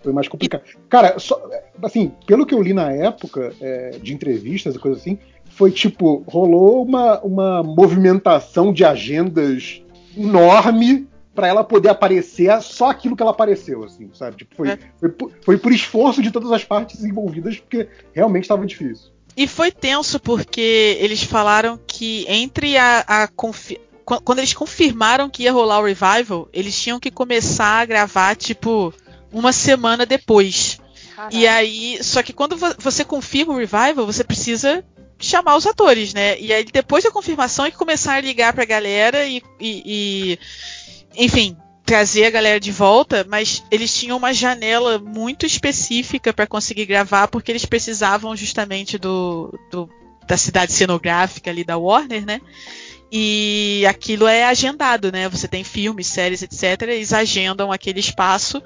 foi 0.02 0.14
mais 0.14 0.28
complicado. 0.28 0.64
Cara, 0.90 1.20
só, 1.20 1.42
assim, 1.82 2.12
pelo 2.26 2.46
que 2.46 2.54
eu 2.54 2.62
li 2.62 2.74
na 2.74 2.92
época, 2.92 3.54
é, 3.60 3.98
de 4.02 4.14
entrevistas 4.14 4.76
e 4.76 4.80
coisas 4.80 5.02
assim, 5.02 5.18
foi 5.50 5.72
tipo, 5.72 6.24
rolou 6.28 6.84
uma, 6.84 7.20
uma 7.22 7.64
movimentação 7.64 8.72
de 8.72 8.86
agendas 8.86 9.82
enorme 10.16 11.08
para 11.34 11.48
ela 11.48 11.64
poder 11.64 11.90
aparecer 11.90 12.60
só 12.62 12.90
aquilo 12.90 13.16
que 13.16 13.22
ela 13.22 13.32
apareceu, 13.32 13.84
assim, 13.84 14.10
sabe? 14.14 14.38
Tipo, 14.38 14.56
foi, 14.56 14.70
é. 14.70 14.80
foi, 15.00 15.16
foi, 15.46 15.58
por 15.58 15.72
esforço 15.72 16.22
de 16.22 16.32
todas 16.32 16.52
as 16.52 16.64
partes 16.64 17.04
envolvidas, 17.04 17.60
porque 17.60 17.88
realmente 18.12 18.44
estava 18.44 18.66
difícil. 18.66 19.12
E 19.36 19.46
foi 19.46 19.72
tenso 19.72 20.20
porque 20.20 20.98
eles 21.00 21.22
falaram 21.22 21.80
que 21.86 22.26
entre 22.28 22.76
a, 22.76 23.00
a 23.02 23.28
confi 23.28 23.80
quando 24.04 24.40
eles 24.40 24.54
confirmaram 24.54 25.30
que 25.30 25.44
ia 25.44 25.52
rolar 25.52 25.80
o 25.80 25.86
revival, 25.86 26.48
eles 26.54 26.82
tinham 26.82 26.98
que 26.98 27.12
começar 27.12 27.82
a 27.82 27.86
gravar 27.86 28.38
tipo 28.38 28.94
uma 29.32 29.52
semana 29.52 30.06
depois. 30.06 30.80
Caraca. 31.16 31.36
E 31.36 31.48
aí, 31.48 32.04
só 32.04 32.22
que 32.22 32.34
quando 32.34 32.58
você 32.78 33.04
confirma 33.04 33.54
o 33.54 33.58
revival, 33.58 34.06
você 34.06 34.24
precisa 34.24 34.84
chamar 35.20 35.56
os 35.56 35.66
atores, 35.66 36.14
né? 36.14 36.40
E 36.40 36.54
aí 36.54 36.64
depois 36.64 37.04
da 37.04 37.12
confirmação 37.12 37.66
é 37.66 37.72
que 37.72 37.78
começaram 37.78 38.20
a 38.20 38.22
ligar 38.22 38.54
pra 38.54 38.66
galera 38.66 39.26
e, 39.26 39.42
e, 39.60 40.38
e 41.16 41.26
enfim, 41.26 41.58
trazer 41.88 42.26
a 42.26 42.30
galera 42.30 42.60
de 42.60 42.72
volta, 42.72 43.26
mas 43.28 43.64
eles 43.72 43.94
tinham 43.96 44.18
uma 44.18 44.34
janela 44.34 45.00
muito 45.00 45.46
específica 45.46 46.34
para 46.34 46.46
conseguir 46.46 46.86
gravar, 46.86 47.30
porque 47.30 47.52
eles 47.52 47.66
precisavam 47.66 48.36
justamente 48.36 48.98
do, 48.98 49.58
do, 49.72 49.90
da 50.28 50.38
cidade 50.38 50.74
cenográfica 50.74 51.50
ali 51.50 51.64
da 51.64 51.78
Warner, 51.78 52.26
né? 52.26 52.42
E 53.10 53.86
aquilo 53.88 54.28
é 54.28 54.44
agendado, 54.44 55.12
né? 55.12 55.30
Você 55.30 55.48
tem 55.48 55.64
filmes, 55.64 56.08
séries, 56.08 56.42
etc. 56.42 56.82
Eles 56.82 57.14
agendam 57.14 57.72
aquele 57.72 58.02
espaço. 58.02 58.62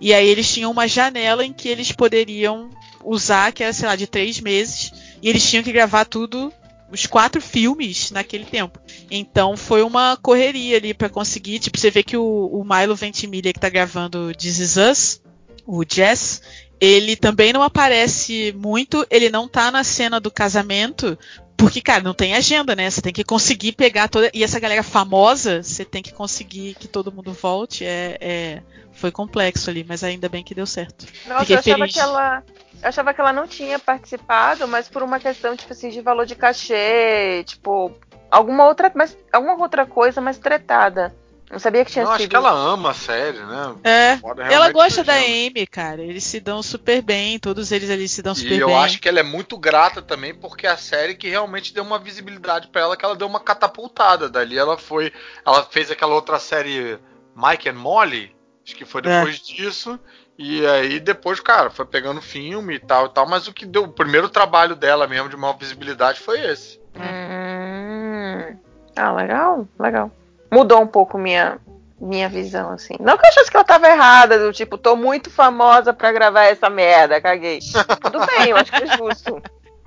E 0.00 0.12
aí 0.12 0.26
eles 0.28 0.52
tinham 0.52 0.70
uma 0.70 0.86
janela 0.86 1.44
em 1.44 1.52
que 1.52 1.68
eles 1.68 1.92
poderiam 1.92 2.70
usar, 3.04 3.52
que 3.52 3.62
era, 3.62 3.72
sei 3.72 3.88
lá, 3.88 3.96
de 3.96 4.06
três 4.06 4.40
meses. 4.40 4.92
E 5.22 5.28
eles 5.28 5.48
tinham 5.48 5.64
que 5.64 5.72
gravar 5.72 6.04
tudo 6.04 6.52
os 6.90 7.06
quatro 7.06 7.40
filmes 7.40 8.10
naquele 8.10 8.44
tempo. 8.44 8.78
Então 9.10 9.56
foi 9.56 9.82
uma 9.82 10.16
correria 10.16 10.76
ali 10.76 10.94
para 10.94 11.08
conseguir. 11.08 11.58
Tipo, 11.58 11.78
você 11.78 11.90
vê 11.90 12.02
que 12.02 12.16
o, 12.16 12.46
o 12.46 12.64
Milo 12.64 12.94
Ventimiglia 12.94 13.52
que 13.52 13.60
tá 13.60 13.68
gravando 13.68 14.32
This 14.34 14.58
Is 14.58 14.76
Us, 14.76 15.22
o 15.66 15.82
Jess, 15.86 16.42
ele 16.80 17.16
também 17.16 17.52
não 17.52 17.62
aparece 17.62 18.54
muito, 18.56 19.06
ele 19.10 19.30
não 19.30 19.48
tá 19.48 19.70
na 19.70 19.82
cena 19.82 20.20
do 20.20 20.30
casamento, 20.30 21.18
porque, 21.56 21.80
cara, 21.80 22.02
não 22.02 22.14
tem 22.14 22.34
agenda, 22.34 22.74
né? 22.74 22.90
Você 22.90 23.00
tem 23.00 23.12
que 23.12 23.24
conseguir 23.24 23.72
pegar 23.72 24.08
toda. 24.08 24.30
E 24.34 24.44
essa 24.44 24.60
galera 24.60 24.82
famosa, 24.82 25.62
você 25.62 25.84
tem 25.84 26.02
que 26.02 26.12
conseguir 26.12 26.74
que 26.74 26.86
todo 26.86 27.12
mundo 27.12 27.32
volte. 27.32 27.84
É, 27.84 28.18
é... 28.20 28.62
Foi 28.92 29.10
complexo 29.10 29.68
ali, 29.68 29.84
mas 29.86 30.02
ainda 30.02 30.28
bem 30.28 30.42
que 30.42 30.54
deu 30.54 30.66
certo. 30.66 31.06
Nossa, 31.26 31.40
Fiquei 31.40 31.56
eu 31.56 31.60
achava 31.60 31.78
feliz. 31.78 31.94
que 31.94 32.00
ela. 32.00 32.42
Eu 32.82 32.88
achava 32.88 33.14
que 33.14 33.20
ela 33.20 33.32
não 33.32 33.46
tinha 33.46 33.78
participado, 33.78 34.66
mas 34.68 34.88
por 34.88 35.02
uma 35.02 35.18
questão, 35.18 35.56
tipo 35.56 35.72
assim, 35.72 35.90
de 35.90 36.00
valor 36.00 36.24
de 36.24 36.34
cachê, 36.34 37.42
tipo, 37.44 37.92
alguma 38.30 38.66
outra, 38.66 38.90
mas, 38.94 39.16
alguma 39.32 39.58
outra 39.60 39.84
coisa 39.86 40.20
mais 40.20 40.38
tretada. 40.38 41.14
Não 41.50 41.60
sabia 41.60 41.84
que 41.84 41.92
tinha 41.92 42.02
Eu 42.02 42.08
sido. 42.08 42.16
acho 42.16 42.28
que 42.28 42.34
ela 42.36 42.50
ama 42.50 42.90
a 42.90 42.94
série, 42.94 43.38
né? 43.38 43.76
É, 43.84 44.16
Foda 44.16 44.42
ela 44.42 44.70
gosta 44.72 45.04
da. 45.04 45.14
Amy, 45.14 45.64
cara. 45.70 46.02
Eles 46.02 46.24
se 46.24 46.40
dão 46.40 46.60
super 46.62 47.00
bem, 47.00 47.38
todos 47.38 47.70
eles 47.70 47.88
ali 47.88 48.08
se 48.08 48.20
dão 48.20 48.34
super 48.34 48.52
E 48.52 48.58
eu 48.58 48.66
bem. 48.66 48.76
acho 48.76 49.00
que 49.00 49.08
ela 49.08 49.20
é 49.20 49.22
muito 49.22 49.56
grata 49.56 50.02
também, 50.02 50.34
porque 50.34 50.66
é 50.66 50.70
a 50.70 50.76
série 50.76 51.14
que 51.14 51.28
realmente 51.28 51.72
deu 51.72 51.84
uma 51.84 51.98
visibilidade 52.00 52.66
pra 52.68 52.80
ela, 52.80 52.96
que 52.96 53.04
ela 53.04 53.14
deu 53.14 53.28
uma 53.28 53.38
catapultada. 53.38 54.28
Dali 54.28 54.58
ela 54.58 54.76
foi. 54.76 55.12
Ela 55.46 55.62
fez 55.64 55.88
aquela 55.90 56.14
outra 56.16 56.40
série 56.40 56.98
Mike 57.36 57.68
and 57.68 57.74
Molly, 57.74 58.34
acho 58.64 58.74
que 58.74 58.84
foi 58.84 59.00
depois 59.02 59.38
disso. 59.38 60.00
E 60.36 60.66
aí 60.66 60.98
depois, 60.98 61.38
cara, 61.38 61.70
foi 61.70 61.86
pegando 61.86 62.20
filme 62.20 62.74
e 62.74 62.80
tal 62.80 63.06
e 63.06 63.10
tal, 63.10 63.26
mas 63.26 63.46
o 63.46 63.52
que 63.52 63.64
deu. 63.64 63.84
O 63.84 63.88
primeiro 63.92 64.28
trabalho 64.28 64.74
dela 64.74 65.06
mesmo 65.06 65.28
de 65.28 65.36
maior 65.36 65.56
visibilidade 65.56 66.18
foi 66.18 66.40
esse. 66.40 66.80
Hum. 66.96 68.56
Ah, 68.96 69.12
legal, 69.12 69.68
legal. 69.78 70.10
Mudou 70.52 70.80
um 70.80 70.86
pouco 70.86 71.18
minha, 71.18 71.58
minha 72.00 72.28
visão, 72.28 72.70
assim. 72.70 72.94
Não 73.00 73.16
que 73.16 73.24
eu 73.24 73.30
achasse 73.30 73.50
que 73.50 73.56
eu 73.56 73.64
tava 73.64 73.88
errada, 73.88 74.38
do 74.38 74.52
tipo, 74.52 74.78
tô 74.78 74.96
muito 74.96 75.30
famosa 75.30 75.92
pra 75.92 76.12
gravar 76.12 76.44
essa 76.44 76.70
merda, 76.70 77.20
caguei. 77.20 77.58
Tudo 78.02 78.24
bem, 78.26 78.50
eu 78.50 78.56
acho 78.56 78.72
que 78.72 78.84
é 78.84 78.96
justo. 78.96 79.42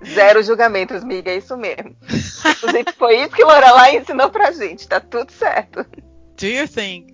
Zero 0.06 0.42
julgamentos, 0.42 1.04
miga, 1.04 1.30
é 1.30 1.38
isso 1.38 1.58
mesmo. 1.58 1.96
Inclusive, 2.04 2.94
foi 2.98 3.18
isso 3.18 3.36
que 3.36 3.44
Lorelai 3.44 3.98
ensinou 3.98 4.30
pra 4.30 4.52
gente, 4.52 4.88
tá 4.88 5.00
tudo 5.00 5.32
certo. 5.32 5.86
Do 6.40 6.46
you 6.46 6.68
think? 6.68 7.14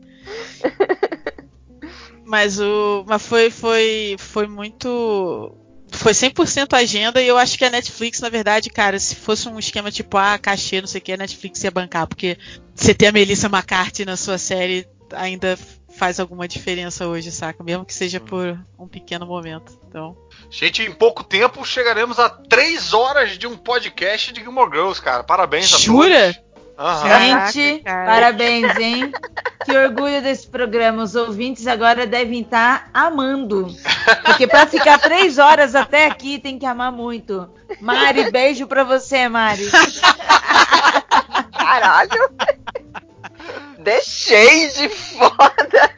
mas 2.26 2.60
o. 2.60 3.04
Mas 3.08 3.26
foi, 3.26 3.50
foi, 3.50 4.16
foi 4.20 4.48
muito. 4.48 5.58
Foi 5.92 6.12
100% 6.12 6.74
agenda 6.74 7.22
e 7.22 7.28
eu 7.28 7.38
acho 7.38 7.58
que 7.58 7.66
a 7.66 7.70
Netflix, 7.70 8.20
na 8.20 8.30
verdade, 8.30 8.70
cara, 8.70 9.00
se 9.00 9.16
fosse 9.16 9.48
um 9.48 9.58
esquema 9.58 9.92
tipo, 9.92 10.18
ah, 10.18 10.38
cachê, 10.38 10.82
não 10.82 10.88
sei 10.88 11.00
o 11.00 11.04
que, 11.04 11.14
a 11.14 11.18
Netflix 11.18 11.64
ia 11.64 11.72
bancar, 11.72 12.08
porque 12.08 12.38
você 12.74 12.94
ter 12.94 13.08
a 13.08 13.12
Melissa 13.12 13.48
McCarthy 13.48 14.06
na 14.06 14.18
sua 14.18 14.38
série 14.38 14.88
ainda 15.14 15.58
faz 15.96 16.20
alguma 16.20 16.48
diferença 16.48 17.08
hoje, 17.08 17.32
saca? 17.32 17.64
Mesmo 17.64 17.86
que 17.86 17.94
seja 17.94 18.20
por 18.20 18.60
um 18.78 18.88
pequeno 18.88 19.26
momento. 19.26 19.80
Então. 19.88 20.18
Gente, 20.50 20.84
em 20.84 20.92
pouco 20.92 21.24
tempo 21.24 21.64
chegaremos 21.66 22.20
a 22.20 22.30
três 22.30 22.94
horas 22.94 23.38
de 23.38 23.48
um 23.48 23.58
podcast 23.58 24.34
de 24.34 24.42
Gilmore 24.42 24.70
Girls, 24.70 25.02
cara. 25.02 25.24
Parabéns 25.24 25.74
a 25.74 25.78
Jura? 25.78 26.45
Aham. 26.78 27.48
Gente, 27.52 27.80
cara. 27.84 28.06
parabéns, 28.06 28.78
hein? 28.78 29.12
Que 29.64 29.76
orgulho 29.78 30.22
desse 30.22 30.48
programa. 30.48 31.04
Os 31.04 31.16
ouvintes 31.16 31.66
agora 31.68 32.06
devem 32.06 32.42
estar 32.42 32.90
amando. 32.94 33.68
Porque 34.24 34.46
pra 34.46 34.68
ficar 34.68 35.00
três 35.00 35.38
horas 35.38 35.74
até 35.74 36.06
aqui 36.08 36.38
tem 36.38 36.60
que 36.60 36.66
amar 36.66 36.92
muito. 36.92 37.50
Mari, 37.82 38.30
beijo 38.32 38.68
pra 38.68 38.84
você, 38.84 39.28
Mari. 39.28 39.66
Caralho! 41.58 42.30
Deixei 43.86 44.68
de 44.70 44.90
foda! 44.90 45.94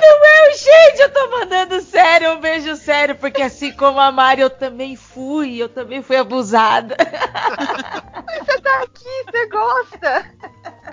Não, 0.00 0.52
gente, 0.56 1.00
eu 1.00 1.12
tô 1.12 1.30
mandando 1.30 1.80
sério, 1.80 2.32
um 2.32 2.40
beijo 2.40 2.74
sério, 2.74 3.14
porque 3.14 3.40
assim 3.40 3.70
como 3.72 4.00
a 4.00 4.10
Mari, 4.10 4.42
eu 4.42 4.50
também 4.50 4.96
fui, 4.96 5.62
eu 5.62 5.68
também 5.68 6.02
fui 6.02 6.16
abusada. 6.16 6.96
Você 6.98 8.60
tá 8.60 8.82
aqui, 8.82 9.24
você 9.30 9.46
gosta! 9.46 10.30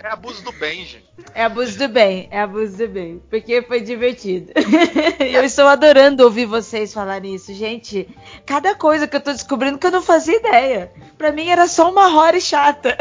É 0.06 0.10
abuso 0.12 0.44
do 0.44 0.52
bem, 0.52 0.86
gente. 0.86 1.04
É 1.34 1.46
abuso 1.46 1.80
do 1.80 1.88
bem, 1.88 2.28
é 2.30 2.40
abuso 2.40 2.78
do 2.78 2.88
bem, 2.88 3.20
porque 3.28 3.64
foi 3.64 3.82
divertido. 3.82 4.54
eu 5.20 5.44
estou 5.44 5.66
adorando 5.66 6.24
ouvir 6.24 6.46
vocês 6.46 6.94
falarem 6.94 7.34
isso, 7.34 7.52
gente. 7.56 8.08
Cada 8.46 8.76
coisa 8.76 9.08
que 9.08 9.16
eu 9.16 9.20
tô 9.20 9.34
descobrindo 9.34 9.80
que 9.80 9.88
eu 9.88 9.92
não 9.92 10.04
fazia 10.04 10.38
ideia. 10.38 10.92
Pra 11.18 11.32
mim 11.32 11.48
era 11.48 11.68
só 11.68 11.90
uma 11.90 12.20
hora 12.20 12.40
chata. 12.40 12.96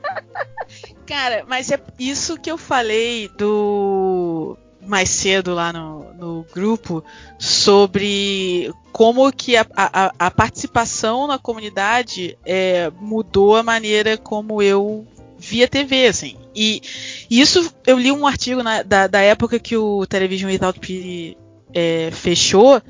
Cara, 1.04 1.44
mas 1.46 1.70
é 1.70 1.78
isso 1.98 2.40
que 2.40 2.50
eu 2.50 2.56
falei 2.56 3.28
do 3.36 4.56
mais 4.80 5.10
cedo 5.10 5.52
lá 5.52 5.74
no, 5.74 6.14
no 6.14 6.46
grupo 6.54 7.04
sobre 7.38 8.72
como 8.92 9.30
que 9.30 9.58
a, 9.58 9.66
a, 9.76 10.12
a 10.18 10.30
participação 10.30 11.26
na 11.26 11.38
comunidade 11.38 12.38
é, 12.46 12.90
mudou 12.98 13.56
a 13.56 13.62
maneira 13.62 14.16
como 14.16 14.62
eu 14.62 15.06
via 15.38 15.68
TV, 15.68 16.06
assim. 16.06 16.36
E, 16.54 16.82
isso 17.30 17.72
eu 17.86 17.98
li 17.98 18.10
um 18.10 18.26
artigo 18.26 18.62
na- 18.62 18.82
da, 18.82 19.06
da 19.06 19.20
época 19.20 19.58
que 19.58 19.76
o 19.76 20.04
Television 20.06 20.50
Without 20.50 20.78
Pity 20.80 21.36
é, 21.72 22.10
fechou, 22.12 22.82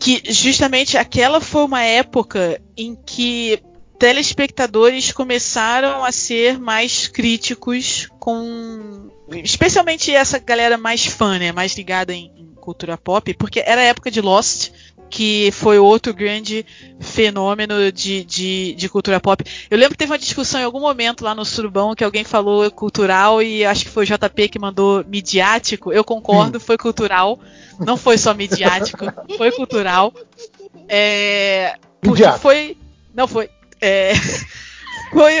que 0.00 0.22
justamente 0.32 0.96
aquela 0.96 1.40
foi 1.40 1.64
uma 1.64 1.82
época 1.82 2.60
em 2.76 2.94
que 2.94 3.60
telespectadores 3.98 5.10
começaram 5.12 6.04
a 6.04 6.12
ser 6.12 6.58
mais 6.58 7.08
críticos 7.08 8.08
com. 8.20 9.10
Especialmente 9.42 10.14
essa 10.14 10.38
galera 10.38 10.78
mais 10.78 11.04
fã, 11.04 11.38
né? 11.38 11.50
Mais 11.52 11.74
ligada 11.76 12.14
em, 12.14 12.30
em 12.36 12.54
cultura 12.54 12.96
pop, 12.96 13.34
porque 13.34 13.60
era 13.60 13.80
a 13.80 13.84
época 13.84 14.10
de 14.10 14.20
Lost, 14.20 14.70
que 15.08 15.50
foi 15.52 15.78
outro 15.78 16.12
grande 16.12 16.64
fenômeno 17.00 17.90
de, 17.90 18.24
de, 18.24 18.74
de 18.74 18.88
cultura 18.88 19.20
pop. 19.20 19.44
Eu 19.70 19.78
lembro 19.78 19.92
que 19.92 19.98
teve 19.98 20.12
uma 20.12 20.18
discussão 20.18 20.60
em 20.60 20.64
algum 20.64 20.80
momento 20.80 21.24
lá 21.24 21.34
no 21.34 21.44
Surubão 21.44 21.94
que 21.94 22.04
alguém 22.04 22.24
falou 22.24 22.70
cultural 22.70 23.42
e 23.42 23.64
acho 23.64 23.84
que 23.84 23.90
foi 23.90 24.04
o 24.04 24.06
JP 24.06 24.48
que 24.48 24.58
mandou 24.58 25.04
midiático. 25.06 25.92
Eu 25.92 26.04
concordo, 26.04 26.60
foi 26.60 26.76
cultural. 26.76 27.38
Não 27.80 27.96
foi 27.96 28.18
só 28.18 28.34
midiático, 28.34 29.04
foi 29.36 29.50
cultural. 29.52 30.12
É, 30.88 31.74
foi. 32.40 32.76
Não 33.14 33.26
foi. 33.26 33.48
É, 33.80 34.12
foi, 35.10 35.34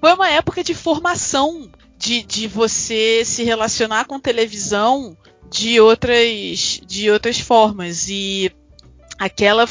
foi 0.00 0.12
uma 0.12 0.28
época 0.30 0.64
de 0.64 0.74
formação 0.74 1.70
de, 1.96 2.22
de 2.22 2.48
você 2.48 3.22
se 3.24 3.44
relacionar 3.44 4.06
com 4.06 4.18
televisão 4.18 5.16
de 5.50 5.80
outras 5.80 6.80
de 6.86 7.10
outras 7.10 7.40
formas 7.40 8.08
e 8.08 8.50
aquela 9.20 9.68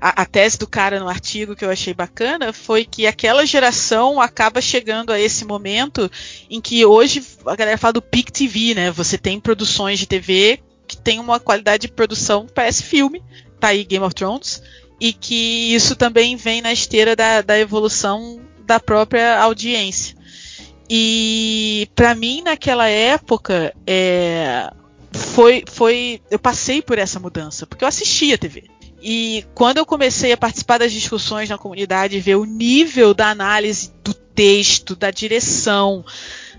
a, 0.00 0.22
a 0.22 0.24
tese 0.24 0.58
do 0.58 0.66
cara 0.66 0.98
no 0.98 1.06
artigo 1.06 1.54
que 1.54 1.62
eu 1.62 1.70
achei 1.70 1.92
bacana 1.92 2.50
foi 2.50 2.86
que 2.86 3.06
aquela 3.06 3.44
geração 3.44 4.18
acaba 4.18 4.62
chegando 4.62 5.12
a 5.12 5.20
esse 5.20 5.44
momento 5.44 6.10
em 6.48 6.62
que 6.62 6.82
hoje 6.86 7.22
a 7.44 7.54
galera 7.54 7.76
fala 7.76 7.92
do 7.92 8.02
peak 8.02 8.32
TV, 8.32 8.74
né? 8.74 8.90
Você 8.90 9.18
tem 9.18 9.38
produções 9.38 9.98
de 9.98 10.06
TV 10.06 10.60
que 10.88 10.96
tem 10.96 11.18
uma 11.18 11.38
qualidade 11.38 11.82
de 11.82 11.92
produção 11.92 12.46
parece 12.54 12.82
filme, 12.82 13.22
tá 13.60 13.68
aí 13.68 13.84
Game 13.84 14.04
of 14.04 14.14
Thrones, 14.14 14.62
e 14.98 15.12
que 15.12 15.74
isso 15.74 15.94
também 15.94 16.34
vem 16.34 16.62
na 16.62 16.72
esteira 16.72 17.14
da, 17.14 17.42
da 17.42 17.58
evolução 17.58 18.40
da 18.64 18.80
própria 18.80 19.38
audiência. 19.40 20.16
E 20.88 21.86
para 21.94 22.14
mim 22.14 22.40
naquela 22.42 22.88
época 22.88 23.74
é, 23.86 24.70
foi, 25.12 25.64
foi 25.68 26.22
eu 26.30 26.38
passei 26.38 26.80
por 26.80 26.96
essa 26.96 27.20
mudança 27.20 27.66
porque 27.66 27.84
eu 27.84 27.88
assistia 27.88 28.38
TV. 28.38 28.64
E 29.08 29.44
quando 29.54 29.76
eu 29.78 29.86
comecei 29.86 30.32
a 30.32 30.36
participar 30.36 30.78
das 30.78 30.90
discussões 30.92 31.48
na 31.48 31.56
comunidade, 31.56 32.18
ver 32.18 32.34
o 32.34 32.44
nível 32.44 33.14
da 33.14 33.30
análise 33.30 33.92
do 34.02 34.12
texto, 34.12 34.96
da 34.96 35.12
direção, 35.12 36.04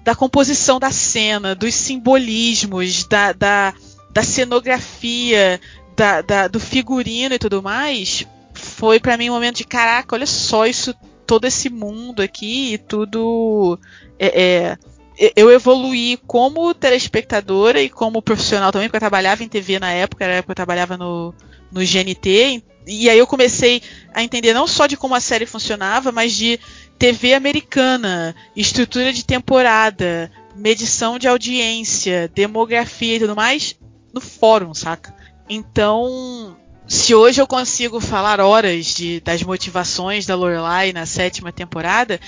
da 0.02 0.16
composição 0.16 0.80
da 0.80 0.90
cena, 0.90 1.54
dos 1.54 1.74
simbolismos, 1.76 3.04
da, 3.04 3.34
da, 3.34 3.74
da 4.12 4.24
cenografia, 4.24 5.60
da, 5.94 6.22
da- 6.22 6.48
do 6.48 6.58
figurino 6.58 7.36
e 7.36 7.40
tudo 7.40 7.62
mais, 7.62 8.26
foi 8.54 8.98
pra 8.98 9.18
mim 9.18 9.30
um 9.30 9.34
momento 9.34 9.58
de 9.58 9.66
caraca, 9.66 10.16
olha 10.16 10.26
só 10.26 10.66
isso, 10.66 10.94
todo 11.26 11.44
esse 11.46 11.70
mundo 11.70 12.22
aqui 12.22 12.76
e 12.76 12.78
tudo. 12.78 13.78
É, 14.18 14.78
é, 15.20 15.34
eu 15.36 15.52
evoluí 15.52 16.18
como 16.26 16.74
telespectadora 16.74 17.82
e 17.82 17.90
como 17.90 18.22
profissional 18.22 18.72
também, 18.72 18.88
porque 18.88 18.96
eu 18.96 19.02
trabalhava 19.02 19.44
em 19.44 19.50
TV 19.50 19.80
na 19.80 19.92
época, 19.92 20.24
era 20.24 20.34
a 20.34 20.38
época 20.38 20.48
que 20.48 20.52
eu 20.52 20.66
trabalhava 20.66 20.96
no, 20.96 21.34
no 21.72 21.82
GNT, 21.82 22.64
e 22.88 23.10
aí 23.10 23.18
eu 23.20 23.28
comecei 23.28 23.82
a 24.14 24.24
entender 24.24 24.54
não 24.54 24.66
só 24.66 24.88
de 24.88 24.96
como 24.96 25.14
a 25.14 25.20
série 25.20 25.46
funcionava, 25.46 26.12
mas 26.12 26.34
de 26.34 26.60
TV 26.98 27.34
americana, 27.34 28.36
estrutura 28.56 29.12
de 29.12 29.26
temporada, 29.26 30.32
medição 30.56 31.20
de 31.20 31.28
audiência, 31.28 32.32
demografia 32.34 33.18
e 33.18 33.20
tudo 33.20 33.36
mais, 33.36 33.76
no 34.14 34.22
fórum, 34.22 34.74
saca? 34.74 35.14
Então, 35.50 36.58
se 36.88 37.14
hoje 37.14 37.42
eu 37.42 37.46
consigo 37.46 38.00
falar 38.00 38.40
horas 38.40 38.96
de, 38.96 39.20
das 39.20 39.44
motivações 39.44 40.26
da 40.26 40.36
Lorelai 40.36 40.94
na 40.94 41.06
sétima 41.06 41.52
temporada, 41.52 42.20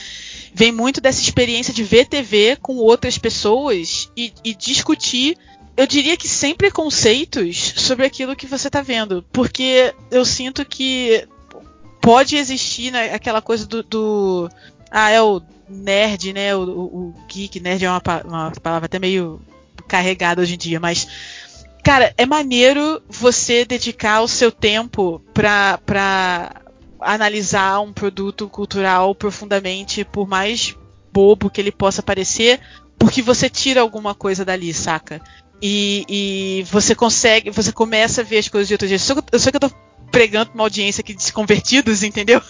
vem 0.53 0.71
muito 0.71 0.99
dessa 0.99 1.21
experiência 1.21 1.73
de 1.73 1.83
ver 1.83 2.05
TV 2.07 2.57
com 2.61 2.75
outras 2.75 3.17
pessoas 3.17 4.11
e, 4.15 4.33
e 4.43 4.53
discutir 4.53 5.37
eu 5.75 5.87
diria 5.87 6.17
que 6.17 6.27
sem 6.27 6.53
preconceitos 6.55 7.73
sobre 7.77 8.05
aquilo 8.05 8.35
que 8.35 8.45
você 8.45 8.69
tá 8.69 8.81
vendo. 8.81 9.23
Porque 9.31 9.93
eu 10.11 10.25
sinto 10.25 10.65
que 10.65 11.27
pode 12.01 12.35
existir 12.35 12.91
né, 12.91 13.13
aquela 13.13 13.41
coisa 13.41 13.65
do, 13.65 13.83
do, 13.83 14.49
Ah, 14.91 15.09
é 15.09 15.21
o 15.21 15.41
nerd, 15.69 16.33
né? 16.33 16.55
O, 16.55 16.61
o, 16.61 17.15
geek, 17.27 17.59
nerd 17.59 17.85
é 17.85 17.89
uma, 17.89 18.01
uma 18.25 18.51
palavra 18.61 18.87
até 18.87 18.99
meio 18.99 19.41
carregada 19.87 20.41
hoje 20.41 20.55
em 20.55 20.57
dia, 20.57 20.79
mas. 20.79 21.07
Cara, 21.81 22.13
é 22.17 22.25
maneiro 22.25 23.01
você 23.07 23.63
dedicar 23.63 24.21
o 24.21 24.27
seu 24.27 24.51
tempo 24.51 25.21
pra, 25.33 25.79
pra 25.85 26.61
analisar 26.99 27.79
um 27.79 27.93
produto 27.93 28.49
cultural 28.49 29.15
profundamente, 29.15 30.03
por 30.03 30.27
mais 30.27 30.75
bobo 31.11 31.49
que 31.49 31.61
ele 31.61 31.71
possa 31.71 32.03
parecer, 32.03 32.59
porque 32.97 33.21
você 33.21 33.49
tira 33.49 33.81
alguma 33.81 34.13
coisa 34.13 34.43
dali, 34.43 34.73
saca? 34.73 35.21
E, 35.61 36.05
e 36.07 36.63
você 36.71 36.95
consegue, 36.95 37.49
você 37.49 37.71
começa 37.71 38.21
a 38.21 38.23
ver 38.23 38.37
as 38.37 38.47
coisas 38.47 38.67
de 38.67 38.73
outro 38.73 38.87
jeito. 38.87 39.01
Eu 39.31 39.39
sei 39.39 39.51
que 39.51 39.57
eu 39.57 39.69
tô 39.69 39.71
pregando 40.11 40.51
uma 40.53 40.63
audiência 40.63 41.01
aqui 41.01 41.13
de 41.13 41.33
convertidos, 41.33 42.03
entendeu? 42.03 42.41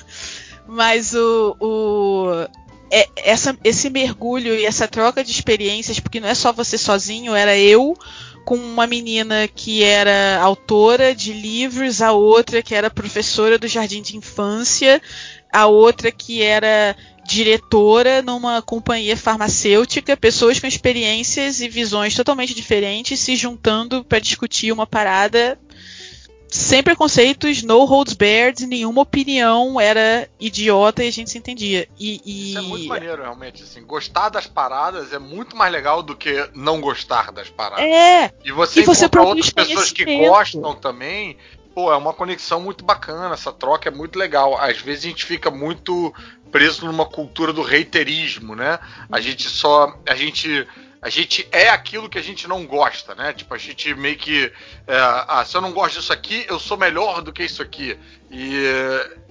Mas 0.67 1.13
o, 1.15 1.55
o 1.59 2.47
é, 2.91 3.07
essa, 3.17 3.57
esse 3.63 3.89
mergulho 3.89 4.55
e 4.55 4.65
essa 4.65 4.87
troca 4.87 5.23
de 5.23 5.31
experiências, 5.31 5.99
porque 5.99 6.19
não 6.19 6.27
é 6.27 6.35
só 6.35 6.51
você 6.51 6.77
sozinho, 6.77 7.35
era 7.35 7.57
eu 7.57 7.95
com 8.45 8.55
uma 8.55 8.87
menina 8.87 9.47
que 9.47 9.83
era 9.83 10.39
autora 10.41 11.13
de 11.13 11.33
livros, 11.33 12.01
a 12.01 12.13
outra 12.13 12.63
que 12.63 12.73
era 12.73 12.89
professora 12.89 13.59
do 13.59 13.67
jardim 13.67 14.01
de 14.01 14.17
infância, 14.17 14.99
a 15.51 15.67
outra 15.67 16.11
que 16.11 16.41
era 16.41 16.95
diretora 17.29 18.23
numa 18.23 18.61
companhia 18.61 19.15
farmacêutica, 19.15 20.17
pessoas 20.17 20.59
com 20.59 20.65
experiências 20.65 21.61
e 21.61 21.69
visões 21.69 22.15
totalmente 22.15 22.55
diferentes 22.55 23.19
se 23.19 23.35
juntando 23.35 24.03
para 24.03 24.19
discutir 24.19 24.71
uma 24.71 24.87
parada 24.87 25.59
sem 26.47 26.81
preconceitos, 26.81 27.61
no 27.61 27.85
holds 27.85 28.15
barred, 28.15 28.65
nenhuma 28.65 29.03
opinião 29.03 29.79
era 29.79 30.27
idiota 30.39 31.03
e 31.03 31.07
a 31.07 31.11
gente 31.11 31.29
se 31.29 31.37
entendia. 31.37 31.87
E, 31.99 32.19
e... 32.25 32.49
Isso 32.49 32.57
é 32.57 32.61
muito 32.63 32.87
maneiro, 32.87 33.21
realmente. 33.21 33.61
Assim, 33.61 33.85
gostar 33.85 34.29
das 34.29 34.47
paradas 34.47 35.13
é 35.13 35.19
muito 35.19 35.55
mais 35.55 35.71
legal 35.71 36.01
do 36.01 36.15
que 36.15 36.49
não 36.55 36.81
gostar 36.81 37.31
das 37.31 37.49
paradas. 37.49 37.85
É! 37.85 38.33
E 38.43 38.51
você, 38.51 38.79
e 38.79 38.83
você 38.83 39.05
outras 39.05 39.51
pessoas 39.51 39.91
que 39.91 40.03
gostam 40.27 40.73
também. 40.73 41.37
Pô, 41.75 41.93
é 41.93 41.95
uma 41.95 42.13
conexão 42.13 42.59
muito 42.59 42.83
bacana, 42.83 43.35
essa 43.35 43.53
troca 43.53 43.89
é 43.89 43.91
muito 43.91 44.17
legal. 44.17 44.59
Às 44.59 44.79
vezes 44.79 45.05
a 45.05 45.07
gente 45.09 45.25
fica 45.25 45.51
muito 45.51 46.11
preso 46.51 46.85
numa 46.85 47.05
cultura 47.05 47.53
do 47.53 47.61
reiterismo, 47.61 48.55
né? 48.55 48.79
A 49.11 49.19
gente 49.19 49.49
só. 49.49 49.97
A 50.07 50.15
gente 50.15 50.67
a 51.01 51.09
gente 51.09 51.47
é 51.51 51.69
aquilo 51.69 52.09
que 52.09 52.17
a 52.17 52.21
gente 52.21 52.45
não 52.45 52.65
gosta, 52.65 53.15
né? 53.15 53.31
Tipo, 53.31 53.53
a 53.53 53.57
gente 53.57 53.93
meio 53.95 54.17
que. 54.17 54.51
É, 54.85 54.97
ah, 55.27 55.43
se 55.45 55.55
eu 55.55 55.61
não 55.61 55.71
gosto 55.71 55.97
disso 55.97 56.11
aqui, 56.11 56.45
eu 56.49 56.59
sou 56.59 56.77
melhor 56.77 57.21
do 57.21 57.31
que 57.31 57.43
isso 57.43 57.61
aqui. 57.61 57.97
E 58.29 58.61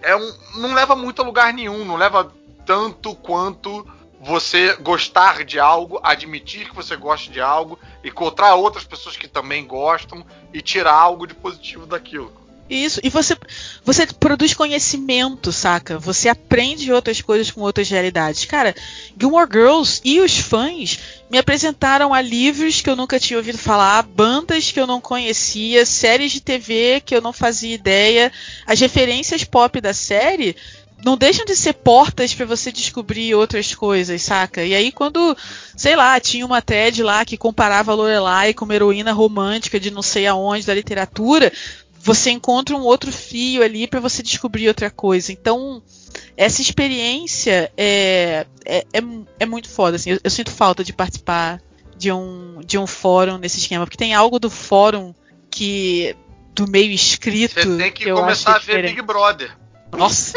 é 0.01 0.17
um, 0.17 0.39
não 0.57 0.75
leva 0.75 0.97
muito 0.97 1.21
a 1.21 1.25
lugar 1.25 1.53
nenhum, 1.53 1.85
não 1.85 1.97
leva 1.97 2.33
tanto 2.65 3.15
quanto 3.15 3.87
você 4.21 4.75
gostar 4.77 5.45
de 5.45 5.61
algo, 5.61 6.01
admitir 6.03 6.69
que 6.69 6.75
você 6.75 6.97
gosta 6.97 7.31
de 7.31 7.41
algo, 7.41 7.79
encontrar 8.03 8.55
outras 8.55 8.85
pessoas 8.85 9.17
que 9.17 9.29
também 9.29 9.65
gostam 9.67 10.27
e 10.53 10.61
tirar 10.61 10.95
algo 10.95 11.27
de 11.27 11.35
positivo 11.35 11.87
daquilo. 11.87 12.33
Isso, 12.69 13.01
e 13.03 13.09
você, 13.09 13.35
você 13.83 14.07
produz 14.07 14.53
conhecimento, 14.53 15.51
saca? 15.51 15.99
Você 15.99 16.29
aprende 16.29 16.93
outras 16.93 17.23
coisas 17.23 17.51
com 17.51 17.63
outras 17.63 17.89
realidades. 17.89 18.45
Cara, 18.45 18.75
Gilmore 19.19 19.49
Girls 19.51 20.01
e 20.05 20.21
os 20.21 20.39
fãs 20.39 20.99
me 21.31 21.39
apresentaram 21.39 22.13
a 22.13 22.21
livros 22.21 22.83
que 22.83 22.91
eu 22.91 22.97
nunca 22.97 23.19
tinha 23.19 23.39
ouvido 23.39 23.57
falar, 23.57 24.03
bandas 24.03 24.71
que 24.71 24.79
eu 24.79 24.87
não 24.87 25.01
conhecia, 25.01 25.87
séries 25.87 26.33
de 26.33 26.41
TV 26.41 27.03
que 27.05 27.15
eu 27.15 27.23
não 27.23 27.33
fazia 27.33 27.75
ideia. 27.75 28.31
As 28.67 28.79
referências 28.79 29.45
pop 29.45 29.81
da 29.81 29.95
série 29.95 30.55
não 31.05 31.17
deixam 31.17 31.45
de 31.45 31.55
ser 31.55 31.75
portas 31.75 32.35
para 32.35 32.45
você 32.45 32.73
descobrir 32.73 33.35
outras 33.35 33.75
coisas, 33.75 34.21
saca? 34.21 34.65
E 34.65 34.75
aí 34.75 34.91
quando, 34.91 35.37
sei 35.77 35.95
lá, 35.95 36.19
tinha 36.19 36.45
uma 36.45 36.61
TED 36.61 37.03
lá 37.03 37.25
que 37.25 37.37
comparava 37.37 37.95
Lorelai 37.95 38.53
com 38.53 38.65
uma 38.65 38.75
heroína 38.75 39.13
romântica 39.13 39.79
de 39.79 39.91
não 39.91 40.03
sei 40.03 40.27
aonde 40.27 40.67
da 40.67 40.75
literatura, 40.75 41.53
você 42.09 42.31
encontra 42.31 42.75
um 42.75 42.81
outro 42.81 43.13
fio 43.13 43.63
ali 43.63 43.87
para 43.87 44.01
você 44.01 44.23
descobrir 44.23 44.67
outra 44.67 44.91
coisa. 44.91 45.31
Então, 45.31 45.83
essa 46.37 46.63
experiência 46.63 47.71
é, 47.77 48.47
é, 48.65 48.79
é, 48.93 49.01
é 49.41 49.47
muito 49.47 49.69
foda. 49.69 49.97
Assim. 49.97 50.13
Eu, 50.13 50.21
eu, 50.25 50.31
sinto 50.31 50.51
falta 50.51 50.83
de 50.83 50.93
participar 50.93 51.61
de 51.97 52.11
um, 52.11 52.61
de 52.65 52.79
um 52.79 52.87
fórum 52.87 53.37
nesse 53.37 53.59
esquema, 53.59 53.85
porque 53.85 53.99
tem 53.99 54.15
algo 54.15 54.39
do 54.39 54.49
fórum 54.49 55.15
que. 55.51 56.17
do 56.55 56.67
meio 56.67 56.91
escrito. 56.91 57.55
Você 57.55 57.77
tem 57.77 57.93
que, 57.93 58.05
que 58.05 58.13
começar 58.13 58.57
a 58.57 58.59
ver 58.59 58.83
Big 58.83 59.03
Brother. 59.03 59.55
Nossa! 59.93 60.33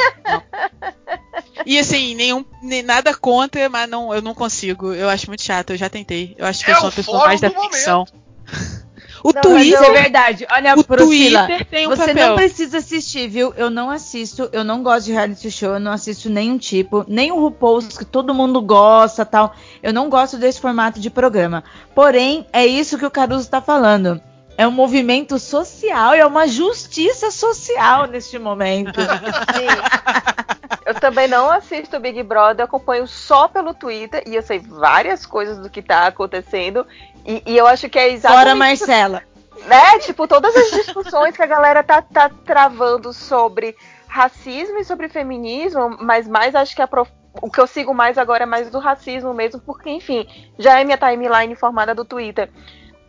E 1.66 1.78
assim, 1.78 2.16
nenhum, 2.16 2.44
nem, 2.64 2.82
nada 2.82 3.14
contra, 3.14 3.70
mas 3.70 3.90
não, 3.90 4.14
eu 4.14 4.22
não 4.22 4.34
consigo. 4.34 4.94
Eu 4.94 5.08
acho 5.08 5.28
muito 5.28 5.44
chato, 5.44 5.72
eu 5.72 5.78
já 5.78 5.90
tentei. 5.90 6.36
Eu 6.38 6.46
acho 6.46 6.66
que 6.66 6.72
é 6.72 6.74
eu 6.74 6.78
sou 6.78 6.86
uma 6.86 6.92
pessoa 6.92 7.26
mais 7.26 7.40
da 7.40 7.50
ficção. 7.50 8.06
O 9.24 9.32
não, 9.34 9.42
Twitter. 9.42 9.82
é 9.82 9.92
verdade. 9.92 10.48
Olha, 10.52 10.76
o 10.76 10.84
Priscila, 10.84 11.46
Twitter 11.46 11.66
tem 11.68 11.88
um 11.88 11.90
você 11.90 12.08
papel. 12.08 12.30
não 12.30 12.36
precisa 12.36 12.78
assistir, 12.80 13.28
viu? 13.28 13.54
Eu 13.56 13.70
não 13.70 13.90
assisto, 13.90 14.50
eu 14.52 14.64
não 14.64 14.82
gosto 14.82 15.06
de 15.06 15.12
reality 15.12 15.52
show, 15.52 15.74
eu 15.74 15.80
não 15.80 15.92
assisto 15.92 16.30
nenhum 16.30 16.58
tipo, 16.58 17.06
nem 17.08 17.32
o 17.32 17.40
RuPaul's 17.40 17.98
que 17.98 18.06
todo 18.06 18.34
mundo 18.34 18.62
gosta 18.62 19.26
tal. 19.26 19.54
Eu 19.82 19.94
não 19.94 20.10
gosto 20.10 20.38
desse 20.38 20.60
formato 20.60 21.00
de 21.00 21.10
programa. 21.10 21.64
Porém, 21.94 22.46
é 22.52 22.66
isso 22.66 22.98
que 22.98 23.06
o 23.06 23.12
Caruso 23.12 23.42
está 23.42 23.62
falando. 23.62 24.22
É 24.58 24.68
um 24.68 24.72
movimento 24.72 25.40
social, 25.40 26.14
é 26.14 26.26
uma 26.26 26.48
justiça 26.48 27.32
social 27.32 28.06
neste 28.08 28.38
momento. 28.38 29.00
Sim. 29.56 30.82
Eu 30.86 30.96
também 30.96 31.28
não 31.28 31.50
assisto 31.50 32.00
Big 32.00 32.22
Brother, 32.24 32.66
acompanho 32.66 33.08
só 33.08 33.48
pelo 33.48 33.74
Twitter 33.74 34.24
e 34.26 34.36
eu 34.36 34.42
sei 34.42 34.60
várias 34.60 35.26
coisas 35.26 35.58
do 35.60 35.70
que 35.70 35.80
está 35.80 36.08
acontecendo. 36.08 36.86
E, 37.26 37.44
e, 37.46 37.58
eu 37.58 37.68
acho 37.68 37.90
que 37.90 38.00
é 38.00 38.10
exatamente. 38.10 38.44
Fora 38.44 38.56
Marcela. 38.56 39.24
Né? 39.66 40.00
Tipo, 40.00 40.28
todas 40.28 40.56
as 40.56 40.72
discussões 40.72 41.36
que 41.36 41.44
a 41.44 41.48
galera 41.48 41.84
tá, 41.84 42.02
tá 42.02 42.30
travando 42.46 43.14
sobre 43.14 43.76
racismo 44.08 44.80
e 44.80 44.84
sobre 44.84 45.08
feminismo, 45.08 45.98
mas 46.02 46.28
mais 46.28 46.56
acho 46.56 46.76
que 46.76 46.82
a 46.82 46.88
prof... 46.88 47.10
o 47.42 47.50
que 47.50 47.60
eu 47.60 47.68
sigo 47.68 47.94
mais 47.94 48.18
agora 48.18 48.44
é 48.44 48.46
mais 48.46 48.70
do 48.70 48.80
racismo 48.80 49.34
mesmo, 49.34 49.62
porque, 49.62 49.90
enfim, 49.90 50.28
já 50.58 50.80
é 50.80 50.84
minha 50.84 50.98
timeline 50.98 51.56
formada 51.56 51.94
do 51.94 52.04
Twitter. 52.04 52.50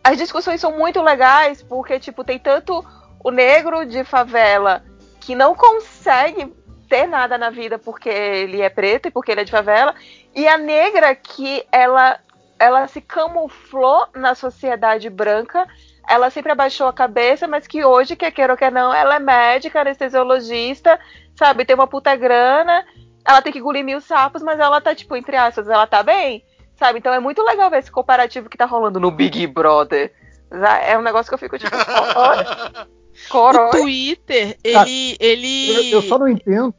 As 0.03 0.17
discussões 0.17 0.61
são 0.61 0.77
muito 0.77 1.01
legais, 1.01 1.61
porque, 1.63 1.99
tipo, 1.99 2.23
tem 2.23 2.37
tanto 2.37 2.85
o 3.23 3.31
negro 3.31 3.85
de 3.85 4.03
favela 4.03 4.83
que 5.19 5.33
não 5.33 5.55
consegue 5.55 6.53
ter 6.89 7.07
nada 7.07 7.37
na 7.37 7.49
vida 7.49 7.79
porque 7.79 8.09
ele 8.09 8.61
é 8.61 8.69
preto 8.69 9.07
e 9.07 9.11
porque 9.11 9.31
ele 9.31 9.41
é 9.41 9.45
de 9.45 9.51
favela, 9.51 9.95
e 10.35 10.47
a 10.47 10.57
negra 10.57 11.15
que 11.15 11.65
ela 11.71 12.19
ela 12.63 12.87
se 12.87 13.01
camuflou 13.01 14.07
na 14.15 14.33
sociedade 14.33 15.09
branca. 15.09 15.67
Ela 16.07 16.29
sempre 16.29 16.53
abaixou 16.53 16.87
a 16.87 16.93
cabeça, 16.93 17.45
mas 17.45 17.67
que 17.67 17.83
hoje, 17.83 18.15
quer 18.15 18.31
queira 18.31 18.53
ou 18.53 18.57
quer 18.57 18.71
não, 18.71 18.93
ela 18.93 19.15
é 19.15 19.19
médica, 19.19 19.81
anestesiologista, 19.81 20.97
sabe? 21.35 21.65
Tem 21.65 21.75
uma 21.75 21.87
puta 21.87 22.15
grana, 22.15 22.85
ela 23.25 23.41
tem 23.41 23.51
que 23.51 23.59
engolir 23.59 23.83
mil 23.83 23.99
sapos, 23.99 24.41
mas 24.41 24.59
ela 24.59 24.79
tá, 24.79 24.95
tipo, 24.95 25.13
entre 25.15 25.35
aspas, 25.35 25.67
ela 25.67 25.85
tá 25.85 26.01
bem, 26.01 26.45
sabe? 26.77 26.99
Então 26.99 27.13
é 27.13 27.19
muito 27.19 27.41
legal 27.41 27.69
ver 27.69 27.79
esse 27.79 27.91
comparativo 27.91 28.49
que 28.49 28.57
tá 28.57 28.65
rolando 28.65 28.99
no 28.99 29.11
Big 29.11 29.45
Brother. 29.47 30.13
É 30.85 30.97
um 30.97 31.01
negócio 31.01 31.29
que 31.29 31.33
eu 31.33 31.39
fico, 31.39 31.57
tipo, 31.57 31.75
olha. 32.15 32.87
O 33.67 33.69
Twitter, 33.71 34.57
ele. 34.63 35.17
ele... 35.19 35.91
Eu, 35.91 35.99
eu 35.99 36.01
só 36.03 36.17
não 36.17 36.27
entendo 36.29 36.73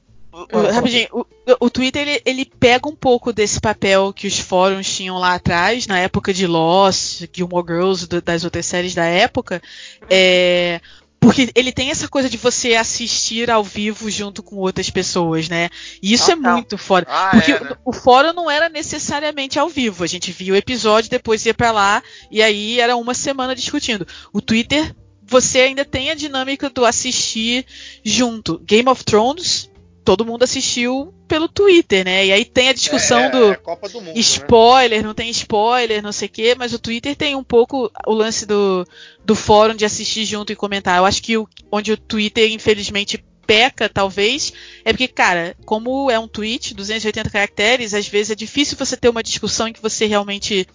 rapidinho, 0.73 1.09
o, 1.13 1.27
o 1.61 1.71
Twitter 1.71 2.03
ele, 2.03 2.23
ele, 2.25 2.45
pega 2.45 2.89
um 2.89 2.97
pouco 2.97 3.33
desse 3.33 3.61
papel 3.61 4.13
que 4.13 4.27
os 4.27 4.39
fóruns 4.39 4.93
tinham 4.93 5.19
lá 5.19 5.35
atrás, 5.35 5.87
na 5.87 5.99
época 5.99 6.33
de 6.33 6.47
Lost, 6.47 7.25
Gilmore 7.33 7.67
Girls, 7.67 8.07
do, 8.07 8.21
das 8.21 8.45
outras 8.45 8.67
séries 8.67 8.95
da 8.95 9.05
época, 9.05 9.63
é, 10.11 10.81
porque 11.25 11.51
ele 11.55 11.73
tem 11.73 11.91
essa 11.91 12.09
coisa 12.09 12.29
de 12.29 12.37
você 12.37 12.75
assistir 12.75 13.51
ao 13.51 13.65
vivo 13.65 14.11
junto 14.11 14.43
com 14.43 14.57
outras 14.57 14.91
pessoas, 14.91 15.49
né? 15.49 15.71
E 16.03 16.13
isso 16.13 16.31
é 16.31 16.35
muito 16.35 16.77
foda. 16.77 17.07
Ah, 17.09 17.31
porque 17.33 17.53
é, 17.53 17.61
né? 17.61 17.71
o, 17.85 17.91
o 17.91 17.93
fórum 17.93 18.33
não 18.33 18.51
era 18.51 18.69
necessariamente 18.69 19.59
ao 19.59 19.69
vivo. 19.69 20.05
A 20.05 20.07
gente 20.07 20.33
via 20.33 20.53
o 20.53 20.57
episódio, 20.57 21.11
depois 21.11 21.47
ia 21.47 21.55
para 21.55 21.71
lá, 21.71 22.03
e 22.31 22.43
aí 22.43 22.79
era 22.79 22.97
uma 22.97 23.15
semana 23.15 23.55
discutindo. 23.55 24.07
O 24.33 24.41
Twitter, 24.41 24.95
você 25.23 25.61
ainda 25.61 25.85
tem 25.85 26.11
a 26.11 26.15
dinâmica 26.15 26.69
do 26.69 26.85
assistir 26.85 27.65
junto. 28.05 28.59
Game 28.59 28.89
of 28.89 29.03
Thrones 29.05 29.71
todo 30.05 30.25
mundo 30.25 30.43
assistiu 30.43 31.15
pelo 31.27 31.49
Twitter, 31.49 32.05
né? 32.05 32.27
E 32.27 32.33
aí 32.33 32.45
tem 32.45 32.69
a 32.69 32.75
discussão 32.75 33.21
é, 33.21 33.31
do, 33.31 33.53
é 33.53 33.89
do 33.89 34.01
mundo, 34.01 34.19
spoiler, 34.19 35.01
né? 35.01 35.07
não 35.07 35.15
tem 35.15 35.31
spoiler, 35.31 36.03
não 36.03 36.13
sei 36.13 36.29
o 36.29 36.31
quê, 36.31 36.55
mas 36.57 36.75
o 36.75 36.79
Twitter 36.79 37.17
tem 37.17 37.35
um 37.35 37.43
pouco 37.43 37.91
o 38.07 38.13
lance 38.13 38.45
do, 38.45 38.87
do 39.25 39.35
fórum 39.35 39.75
de 39.75 39.85
assistir 39.85 40.25
junto 40.25 40.53
e 40.53 40.57
comentar. 40.57 40.99
Eu 40.99 41.07
acho 41.07 41.23
que 41.23 41.39
o, 41.39 41.49
onde 41.73 41.93
o 41.93 41.97
Twitter, 41.97 42.53
infelizmente, 42.53 43.25
peca, 43.47 43.89
talvez, 43.89 44.53
é 44.85 44.93
porque, 44.93 45.09
cara, 45.09 45.57
como 45.65 46.11
é 46.11 46.19
um 46.19 46.29
tweet, 46.29 46.75
280 46.75 47.31
caracteres, 47.31 47.95
às 47.95 48.07
vezes 48.07 48.31
é 48.31 48.35
difícil 48.35 48.77
você 48.77 48.97
ter 48.97 49.09
uma 49.09 49.23
discussão 49.23 49.69
em 49.69 49.73
que 49.73 49.83
você 49.83 50.07
realmente 50.07 50.67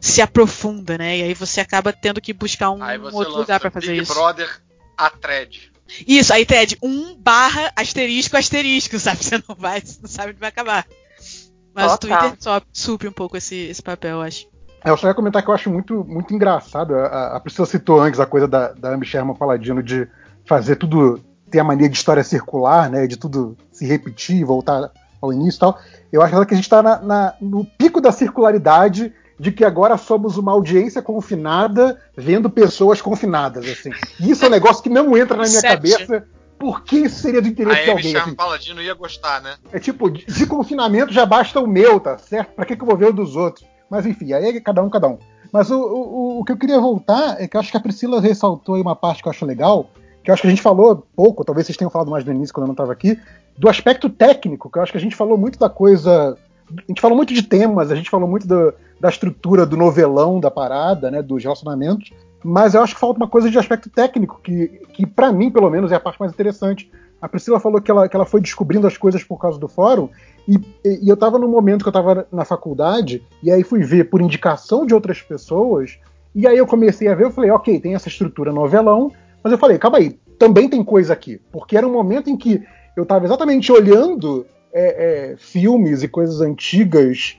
se 0.00 0.22
aprofunda, 0.22 0.96
né? 0.96 1.18
E 1.18 1.22
aí 1.24 1.34
você 1.34 1.60
acaba 1.60 1.92
tendo 1.92 2.20
que 2.20 2.32
buscar 2.32 2.70
um 2.70 2.82
Aí 2.82 2.98
você 2.98 3.16
outro 3.16 3.36
lugar 3.36 3.58
pra 3.60 3.70
fazer 3.70 3.92
Big 3.92 4.02
isso. 4.02 4.14
Brother 4.14 4.48
a 4.96 5.10
thread. 5.10 5.69
Isso, 6.06 6.32
aí 6.32 6.44
Ted, 6.46 6.78
um 6.82 7.14
barra 7.16 7.72
asterisco 7.76 8.36
asterisco, 8.36 8.98
sabe? 8.98 9.22
Você 9.24 9.36
não 9.48 9.54
vai, 9.56 9.82
não 10.02 10.08
sabe 10.08 10.30
onde 10.30 10.40
vai 10.40 10.48
acabar. 10.48 10.86
Mas 11.74 11.92
o. 11.94 11.98
Twitter 11.98 12.34
só 12.38 12.60
supre 12.72 13.08
um 13.08 13.12
pouco 13.12 13.36
esse, 13.36 13.54
esse 13.56 13.82
papel, 13.82 14.16
eu 14.16 14.22
acho. 14.22 14.46
É, 14.84 14.90
Eu 14.90 14.96
só 14.96 15.06
ia 15.08 15.14
comentar 15.14 15.42
que 15.42 15.48
eu 15.50 15.54
acho 15.54 15.70
muito, 15.70 16.04
muito 16.04 16.34
engraçado. 16.34 16.94
A, 16.94 17.36
a 17.36 17.40
Priscila 17.40 17.66
citou 17.66 18.00
antes 18.00 18.18
a 18.18 18.26
coisa 18.26 18.48
da, 18.48 18.72
da 18.72 18.94
Amy 18.94 19.04
Sherman 19.06 19.36
Paladino 19.36 19.82
de 19.82 20.08
fazer 20.46 20.76
tudo, 20.76 21.20
ter 21.50 21.60
a 21.60 21.64
mania 21.64 21.88
de 21.88 21.96
história 21.96 22.24
circular, 22.24 22.90
né? 22.90 23.06
De 23.06 23.16
tudo 23.16 23.56
se 23.72 23.86
repetir, 23.86 24.44
voltar 24.44 24.90
ao 25.20 25.32
início 25.32 25.58
e 25.58 25.60
tal. 25.60 25.78
Eu 26.10 26.22
acho 26.22 26.46
que 26.46 26.54
a 26.54 26.56
gente 26.56 26.64
está 26.64 26.82
na- 26.82 27.00
na- 27.00 27.34
no 27.40 27.64
pico 27.64 28.00
da 28.00 28.10
circularidade 28.10 29.12
de 29.40 29.50
que 29.50 29.64
agora 29.64 29.96
somos 29.96 30.36
uma 30.36 30.52
audiência 30.52 31.00
confinada 31.00 31.98
vendo 32.14 32.50
pessoas 32.50 33.00
confinadas, 33.00 33.66
assim. 33.66 33.90
E 34.20 34.30
isso 34.30 34.44
é 34.44 34.48
um 34.48 34.50
negócio 34.50 34.82
que 34.82 34.90
não 34.90 35.16
entra 35.16 35.34
na 35.34 35.44
minha 35.44 35.56
Inception. 35.56 35.96
cabeça. 35.96 36.28
Por 36.58 36.84
que 36.84 36.98
isso 36.98 37.22
seria 37.22 37.40
do 37.40 37.48
interesse 37.48 37.84
de 37.84 37.90
alguém? 37.90 38.16
Assim? 38.16 38.34
Paladino 38.34 38.82
ia 38.82 38.92
gostar, 38.92 39.40
né? 39.40 39.54
É 39.72 39.78
tipo, 39.78 40.10
de 40.10 40.26
de 40.26 40.46
confinamento 40.46 41.10
já 41.10 41.24
basta 41.24 41.58
o 41.58 41.66
meu, 41.66 41.98
tá 41.98 42.18
certo? 42.18 42.50
Pra 42.50 42.66
que, 42.66 42.76
que 42.76 42.82
eu 42.82 42.86
vou 42.86 42.98
ver 42.98 43.06
o 43.06 43.12
dos 43.14 43.34
outros? 43.34 43.66
Mas 43.88 44.04
enfim, 44.04 44.34
aí 44.34 44.44
é 44.44 44.60
cada 44.60 44.82
um, 44.82 44.90
cada 44.90 45.08
um. 45.08 45.18
Mas 45.50 45.70
o, 45.70 45.80
o, 45.80 46.40
o 46.40 46.44
que 46.44 46.52
eu 46.52 46.58
queria 46.58 46.78
voltar 46.78 47.40
é 47.40 47.48
que 47.48 47.56
eu 47.56 47.60
acho 47.60 47.70
que 47.70 47.78
a 47.78 47.80
Priscila 47.80 48.20
ressaltou 48.20 48.74
aí 48.74 48.82
uma 48.82 48.94
parte 48.94 49.22
que 49.22 49.28
eu 49.28 49.30
acho 49.30 49.46
legal, 49.46 49.88
que 50.22 50.30
eu 50.30 50.34
acho 50.34 50.42
que 50.42 50.48
a 50.48 50.50
gente 50.50 50.60
falou 50.60 51.06
pouco, 51.16 51.46
talvez 51.46 51.66
vocês 51.66 51.78
tenham 51.78 51.90
falado 51.90 52.10
mais 52.10 52.26
no 52.26 52.32
início 52.32 52.52
quando 52.52 52.64
eu 52.64 52.68
não 52.68 52.74
estava 52.74 52.92
aqui, 52.92 53.18
do 53.56 53.70
aspecto 53.70 54.10
técnico, 54.10 54.70
que 54.70 54.76
eu 54.76 54.82
acho 54.82 54.92
que 54.92 54.98
a 54.98 55.00
gente 55.00 55.16
falou 55.16 55.38
muito 55.38 55.58
da 55.58 55.70
coisa. 55.70 56.36
A 56.78 56.82
gente 56.88 57.00
falou 57.00 57.16
muito 57.16 57.34
de 57.34 57.42
temas, 57.42 57.90
a 57.90 57.94
gente 57.94 58.10
falou 58.10 58.28
muito 58.28 58.46
do- 58.46 58.72
da 59.00 59.08
estrutura 59.08 59.64
do 59.66 59.76
novelão 59.76 60.38
da 60.38 60.50
parada, 60.50 61.10
né, 61.10 61.22
dos 61.22 61.42
relacionamentos, 61.42 62.12
mas 62.44 62.74
eu 62.74 62.82
acho 62.82 62.94
que 62.94 63.00
falta 63.00 63.18
uma 63.18 63.28
coisa 63.28 63.50
de 63.50 63.58
aspecto 63.58 63.88
técnico, 63.90 64.40
que, 64.42 64.68
que 64.92 65.06
para 65.06 65.32
mim, 65.32 65.50
pelo 65.50 65.70
menos, 65.70 65.90
é 65.92 65.96
a 65.96 66.00
parte 66.00 66.20
mais 66.20 66.32
interessante. 66.32 66.90
A 67.20 67.28
Priscila 67.28 67.60
falou 67.60 67.80
que 67.80 67.90
ela, 67.90 68.08
que 68.08 68.16
ela 68.16 68.24
foi 68.24 68.40
descobrindo 68.40 68.86
as 68.86 68.96
coisas 68.96 69.22
por 69.22 69.38
causa 69.38 69.58
do 69.58 69.68
fórum, 69.68 70.08
e, 70.48 70.58
e 70.84 71.08
eu 71.08 71.16
tava 71.16 71.38
num 71.38 71.48
momento 71.48 71.82
que 71.82 71.88
eu 71.88 71.92
tava 71.92 72.26
na 72.32 72.44
faculdade, 72.44 73.22
e 73.42 73.50
aí 73.50 73.62
fui 73.62 73.80
ver 73.82 74.04
por 74.04 74.20
indicação 74.20 74.86
de 74.86 74.94
outras 74.94 75.20
pessoas, 75.20 75.98
e 76.34 76.46
aí 76.46 76.56
eu 76.56 76.66
comecei 76.66 77.08
a 77.08 77.14
ver, 77.14 77.24
eu 77.24 77.30
falei, 77.30 77.50
ok, 77.50 77.80
tem 77.80 77.94
essa 77.94 78.08
estrutura 78.08 78.52
novelão, 78.52 79.12
mas 79.42 79.52
eu 79.52 79.58
falei, 79.58 79.78
calma 79.78 79.98
aí, 79.98 80.18
também 80.38 80.68
tem 80.68 80.82
coisa 80.82 81.12
aqui. 81.12 81.40
Porque 81.52 81.76
era 81.76 81.86
um 81.86 81.92
momento 81.92 82.30
em 82.30 82.36
que 82.36 82.62
eu 82.96 83.04
tava 83.04 83.24
exatamente 83.24 83.70
olhando 83.70 84.46
é, 84.72 85.32
é, 85.32 85.36
filmes 85.36 86.02
e 86.02 86.08
coisas 86.08 86.40
antigas 86.40 87.36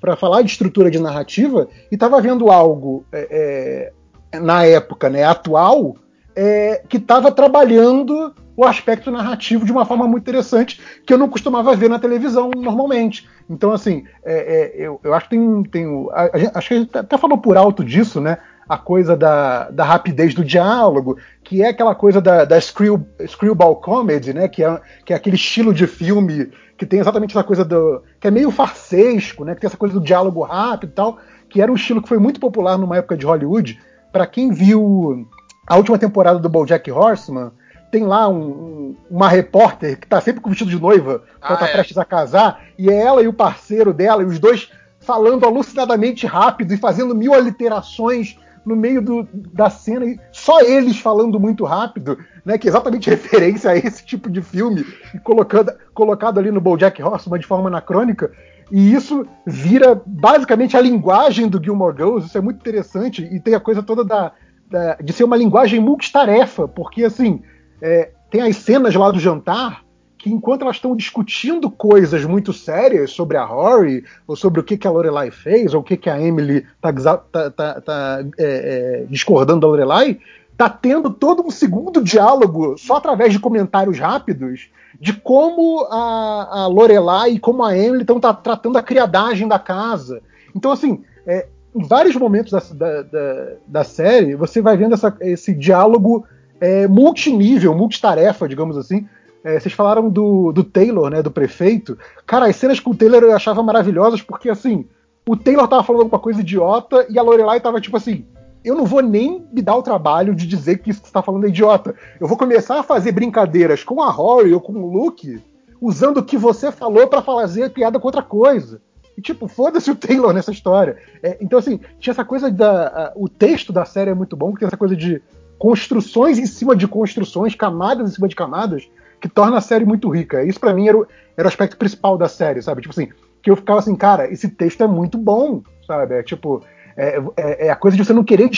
para 0.00 0.16
falar 0.16 0.42
de 0.42 0.50
estrutura 0.50 0.90
de 0.90 0.98
narrativa, 0.98 1.68
e 1.90 1.96
tava 1.96 2.20
vendo 2.20 2.50
algo 2.50 3.04
é, 3.12 3.92
é, 4.32 4.40
na 4.40 4.64
época, 4.64 5.10
né, 5.10 5.22
atual, 5.22 5.96
é, 6.34 6.82
que 6.88 6.96
estava 6.96 7.30
trabalhando 7.30 8.34
o 8.56 8.64
aspecto 8.64 9.10
narrativo 9.10 9.64
de 9.64 9.72
uma 9.72 9.84
forma 9.84 10.06
muito 10.06 10.22
interessante 10.22 10.80
que 11.04 11.12
eu 11.12 11.18
não 11.18 11.28
costumava 11.28 11.74
ver 11.74 11.90
na 11.90 11.98
televisão 11.98 12.50
normalmente. 12.56 13.28
Então, 13.50 13.72
assim, 13.72 14.04
é, 14.24 14.72
eu, 14.76 15.00
eu 15.02 15.12
acho 15.12 15.28
que 15.28 15.36
tem. 15.36 15.62
tem 15.64 16.08
a- 16.12 16.24
a 16.24 16.58
acho 16.58 16.68
que 16.68 16.74
a 16.74 16.78
gente 16.78 16.98
até 16.98 17.18
falou 17.18 17.36
por 17.38 17.56
alto 17.56 17.84
disso, 17.84 18.20
né? 18.20 18.38
A 18.68 18.78
coisa 18.78 19.16
da, 19.16 19.70
da 19.70 19.84
rapidez 19.84 20.34
do 20.34 20.44
diálogo, 20.44 21.18
que 21.42 21.62
é 21.62 21.68
aquela 21.68 21.94
coisa 21.94 22.20
da, 22.20 22.44
da 22.44 22.58
screw, 22.60 23.06
screwball 23.26 23.76
comedy, 23.76 24.32
né? 24.32 24.48
Que 24.48 24.64
é, 24.64 24.80
que 25.04 25.12
é 25.12 25.16
aquele 25.16 25.36
estilo 25.36 25.72
de 25.74 25.86
filme 25.86 26.50
que 26.78 26.86
tem 26.86 26.98
exatamente 26.98 27.32
essa 27.36 27.44
coisa 27.44 27.64
do. 27.64 28.02
que 28.18 28.26
é 28.26 28.30
meio 28.30 28.50
farsesco, 28.50 29.44
né? 29.44 29.54
Que 29.54 29.60
tem 29.60 29.68
essa 29.68 29.76
coisa 29.76 29.94
do 29.94 30.04
diálogo 30.04 30.40
rápido 30.42 30.90
e 30.90 30.94
tal, 30.94 31.18
que 31.48 31.60
era 31.60 31.70
um 31.70 31.74
estilo 31.74 32.00
que 32.02 32.08
foi 32.08 32.18
muito 32.18 32.40
popular 32.40 32.78
numa 32.78 32.96
época 32.96 33.16
de 33.16 33.26
Hollywood. 33.26 33.78
Para 34.12 34.26
quem 34.26 34.50
viu 34.52 35.28
a 35.66 35.76
última 35.76 35.98
temporada 35.98 36.38
do 36.38 36.48
BoJack 36.48 36.90
Horseman, 36.90 37.52
tem 37.90 38.04
lá 38.04 38.28
um- 38.28 38.36
um- 38.48 38.96
uma 39.10 39.28
repórter 39.28 39.98
que 40.00 40.06
tá 40.06 40.20
sempre 40.20 40.40
com 40.40 40.48
vestido 40.50 40.70
de 40.70 40.80
noiva, 40.80 41.22
quando 41.40 41.52
Ah, 41.52 41.56
tá 41.58 41.68
é. 41.68 41.72
prestes 41.72 41.96
a 41.98 42.04
casar, 42.04 42.60
e 42.78 42.90
é 42.90 42.94
ela 42.94 43.22
e 43.22 43.28
o 43.28 43.32
parceiro 43.32 43.92
dela, 43.92 44.22
e 44.22 44.26
os 44.26 44.38
dois 44.38 44.70
falando 45.00 45.44
alucinadamente 45.44 46.26
rápido 46.26 46.72
e 46.72 46.76
fazendo 46.76 47.14
mil 47.14 47.34
aliterações 47.34 48.36
no 48.64 48.74
meio 48.76 49.02
do- 49.02 49.28
da 49.52 49.68
cena, 49.70 50.04
e 50.06 50.18
só 50.32 50.60
eles 50.60 50.98
falando 50.98 51.38
muito 51.38 51.64
rápido, 51.64 52.18
né? 52.44 52.56
Que 52.58 52.66
é 52.68 52.70
exatamente 52.70 53.08
referência 53.10 53.70
a 53.70 53.76
esse 53.76 54.04
tipo 54.04 54.30
de 54.30 54.40
filme, 54.42 54.84
colocando, 55.22 55.72
colocado 55.92 56.38
ali 56.38 56.50
no 56.50 56.60
BoJack 56.60 57.02
Horseman 57.02 57.38
de 57.38 57.46
forma 57.46 57.68
anacrônica. 57.68 58.30
E 58.72 58.94
isso 58.94 59.26
vira 59.46 60.00
basicamente 60.06 60.76
a 60.76 60.80
linguagem 60.80 61.48
do 61.48 61.62
Gilmore 61.62 61.94
Girls, 61.96 62.26
isso 62.26 62.38
é 62.38 62.40
muito 62.40 62.56
interessante, 62.60 63.22
e 63.22 63.38
tem 63.38 63.54
a 63.54 63.60
coisa 63.60 63.82
toda 63.82 64.02
da, 64.04 64.32
da- 64.70 64.94
de 64.96 65.12
ser 65.12 65.24
uma 65.24 65.36
linguagem 65.36 65.78
multitarefa, 65.80 66.66
porque 66.66 67.04
assim, 67.04 67.42
é, 67.82 68.10
tem 68.30 68.40
as 68.40 68.56
cenas 68.56 68.94
lá 68.94 69.10
do 69.10 69.20
jantar 69.20 69.82
que 70.24 70.32
enquanto 70.32 70.62
elas 70.62 70.76
estão 70.76 70.96
discutindo 70.96 71.70
coisas 71.70 72.24
muito 72.24 72.50
sérias 72.50 73.10
sobre 73.10 73.36
a 73.36 73.44
Rory, 73.44 74.02
ou 74.26 74.34
sobre 74.34 74.58
o 74.58 74.64
que, 74.64 74.78
que 74.78 74.86
a 74.86 74.90
Lorelai 74.90 75.30
fez, 75.30 75.74
ou 75.74 75.82
o 75.82 75.84
que, 75.84 75.98
que 75.98 76.08
a 76.08 76.18
Emily 76.18 76.64
tá, 76.80 76.88
exa- 76.88 77.18
tá- 77.30 77.50
tá- 77.50 77.80
tá, 77.82 78.24
é, 78.38 79.02
é, 79.02 79.06
discordando 79.10 79.60
da 79.60 79.66
Lorelai, 79.66 80.18
tá 80.56 80.70
tendo 80.70 81.10
todo 81.10 81.46
um 81.46 81.50
segundo 81.50 82.02
diálogo 82.02 82.74
só 82.78 82.96
através 82.96 83.34
de 83.34 83.38
comentários 83.38 83.98
rápidos 83.98 84.70
de 84.98 85.12
como 85.12 85.86
a, 85.90 86.62
a 86.62 86.66
Lorelai 86.68 87.32
e 87.32 87.38
como 87.38 87.62
a 87.62 87.76
Emily 87.76 88.00
estão 88.00 88.18
tratando 88.18 88.78
a 88.78 88.82
criadagem 88.82 89.46
da 89.46 89.58
casa. 89.58 90.22
Então, 90.56 90.72
assim, 90.72 91.04
é, 91.26 91.48
em 91.76 91.86
vários 91.86 92.16
momentos 92.16 92.50
da, 92.50 92.60
da, 92.74 93.02
da, 93.02 93.46
da 93.66 93.84
série, 93.84 94.34
você 94.36 94.62
vai 94.62 94.74
vendo 94.78 94.94
essa- 94.94 95.14
esse 95.20 95.52
diálogo 95.52 96.24
é, 96.58 96.88
multinível, 96.88 97.74
multitarefa, 97.74 98.48
digamos 98.48 98.78
assim. 98.78 99.06
É, 99.44 99.60
vocês 99.60 99.74
falaram 99.74 100.08
do, 100.08 100.50
do 100.52 100.64
Taylor, 100.64 101.10
né, 101.10 101.22
do 101.22 101.30
prefeito. 101.30 101.98
Cara, 102.26 102.46
as 102.46 102.56
cenas 102.56 102.80
com 102.80 102.90
o 102.90 102.94
Taylor 102.96 103.22
eu 103.22 103.36
achava 103.36 103.62
maravilhosas 103.62 104.22
porque, 104.22 104.48
assim, 104.48 104.86
o 105.28 105.36
Taylor 105.36 105.68
tava 105.68 105.84
falando 105.84 106.02
alguma 106.02 106.18
coisa 106.18 106.40
idiota 106.40 107.06
e 107.10 107.18
a 107.18 107.22
Lorelai 107.22 107.60
tava 107.60 107.80
tipo 107.80 107.96
assim: 107.96 108.24
eu 108.64 108.74
não 108.74 108.86
vou 108.86 109.02
nem 109.02 109.46
me 109.52 109.60
dar 109.60 109.76
o 109.76 109.82
trabalho 109.82 110.34
de 110.34 110.46
dizer 110.46 110.78
que 110.78 110.90
isso 110.90 111.02
que 111.02 111.08
você 111.08 111.12
tá 111.12 111.22
falando 111.22 111.44
é 111.44 111.48
idiota. 111.48 111.94
Eu 112.18 112.26
vou 112.26 112.38
começar 112.38 112.80
a 112.80 112.82
fazer 112.82 113.12
brincadeiras 113.12 113.84
com 113.84 114.02
a 114.02 114.10
Rory 114.10 114.54
ou 114.54 114.60
com 114.60 114.72
o 114.72 114.90
Luke 114.90 115.38
usando 115.80 116.18
o 116.18 116.24
que 116.24 116.38
você 116.38 116.72
falou 116.72 117.06
pra 117.06 117.20
fazer 117.20 117.68
piada 117.70 118.00
com 118.00 118.08
outra 118.08 118.22
coisa. 118.22 118.80
E, 119.16 119.20
tipo, 119.20 119.46
foda-se 119.46 119.90
o 119.90 119.94
Taylor 119.94 120.32
nessa 120.32 120.50
história. 120.50 120.96
É, 121.22 121.36
então, 121.40 121.58
assim, 121.58 121.78
tinha 122.00 122.12
essa 122.12 122.24
coisa 122.24 122.50
da. 122.50 122.86
a- 122.88 123.12
o 123.14 123.28
texto 123.28 123.72
da 123.72 123.84
série 123.84 124.10
é 124.10 124.14
muito 124.14 124.34
bom, 124.36 124.46
porque 124.50 124.60
tem 124.60 124.68
essa 124.68 124.76
coisa 124.76 124.96
de 124.96 125.22
construções 125.58 126.38
em 126.38 126.46
cima 126.46 126.74
de 126.74 126.88
construções, 126.88 127.54
camadas 127.54 128.10
em 128.10 128.14
cima 128.14 128.26
de 128.28 128.34
camadas, 128.34 128.88
que 129.20 129.28
torna 129.28 129.58
a 129.58 129.60
série 129.60 129.84
muito 129.84 130.08
rica. 130.08 130.42
Isso, 130.44 130.60
pra 130.60 130.72
mim, 130.74 130.88
era 130.88 130.96
o, 130.98 131.06
era 131.36 131.46
o 131.46 131.48
aspecto 131.48 131.76
principal 131.76 132.16
da 132.18 132.28
série, 132.28 132.60
sabe? 132.62 132.80
Tipo 132.82 132.92
assim, 132.92 133.08
que 133.42 133.50
eu 133.50 133.56
ficava 133.56 133.78
assim, 133.78 133.94
cara, 133.96 134.30
esse 134.32 134.48
texto 134.48 134.82
é 134.82 134.86
muito 134.86 135.16
bom, 135.18 135.62
sabe? 135.86 136.14
É 136.14 136.22
tipo. 136.22 136.62
É, 136.96 137.20
é- 137.36 137.66
é 137.66 137.70
a 137.70 137.76
coisa 137.76 137.96
de 137.96 138.04
você 138.04 138.12
não 138.12 138.22
querer. 138.24 138.48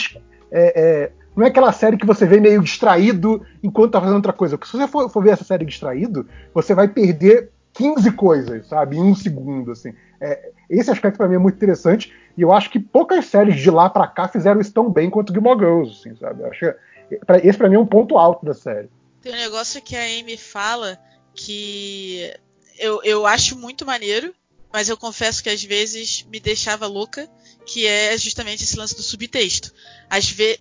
é- 0.51 0.81
é- 0.81 1.11
não 1.35 1.45
é 1.45 1.49
aquela 1.49 1.71
série 1.71 1.97
que 1.97 2.05
você 2.05 2.25
vê 2.25 2.39
meio 2.39 2.61
distraído 2.63 3.41
enquanto 3.61 3.91
tá 3.91 3.99
fazendo 3.99 4.15
outra 4.15 4.33
coisa. 4.33 4.57
Porque 4.57 4.71
se 4.71 4.77
você 4.77 4.87
for, 4.87 5.09
for 5.09 5.23
ver 5.23 5.31
essa 5.31 5.43
série 5.43 5.65
distraído, 5.65 6.25
você 6.53 6.73
vai 6.73 6.87
perder 6.87 7.49
15 7.73 8.11
coisas, 8.11 8.65
sabe? 8.67 8.97
Em 8.97 9.01
um 9.03 9.13
segundo, 9.13 9.71
assim. 9.71 9.93
É, 10.19 10.49
esse 10.67 10.89
aspecto 10.89 11.17
pra 11.17 11.27
mim 11.27 11.35
é 11.35 11.39
muito 11.39 11.55
interessante. 11.55 12.11
E 12.35 12.41
eu 12.41 12.51
acho 12.51 12.71
que 12.71 12.79
poucas 12.79 13.25
séries 13.25 13.55
de 13.55 13.69
lá 13.69 13.87
pra 13.89 14.07
cá 14.07 14.27
fizeram 14.27 14.59
isso 14.59 14.73
tão 14.73 14.89
bem 14.89 15.09
quanto 15.11 15.31
Gilmore 15.33 15.59
Girls, 15.59 15.91
assim, 15.99 16.15
sabe? 16.15 16.41
Eu 16.41 16.47
acho 16.47 16.59
que, 17.09 17.15
pra- 17.25 17.37
esse 17.37 17.57
pra 17.57 17.69
mim 17.69 17.75
é 17.75 17.79
um 17.79 17.85
ponto 17.85 18.17
alto 18.17 18.43
da 18.45 18.53
série. 18.55 18.89
Tem 19.27 19.35
um 19.35 19.39
negócio 19.39 19.81
que 19.81 19.93
a 19.93 20.05
Amy 20.05 20.37
fala 20.37 20.97
que 21.35 22.33
eu, 22.79 23.03
eu 23.03 23.27
acho 23.27 23.57
muito 23.57 23.85
maneiro, 23.85 24.33
mas 24.71 24.87
eu 24.87 24.95
confesso 24.95 25.43
que 25.43 25.49
às 25.49 25.61
vezes 25.61 26.25
me 26.31 26.39
deixava 26.39 26.87
louca, 26.87 27.29
que 27.65 27.85
é 27.85 28.17
justamente 28.17 28.63
esse 28.63 28.77
lance 28.77 28.95
do 28.95 29.03
subtexto. 29.03 29.73
Às 30.09 30.29
vezes, 30.29 30.57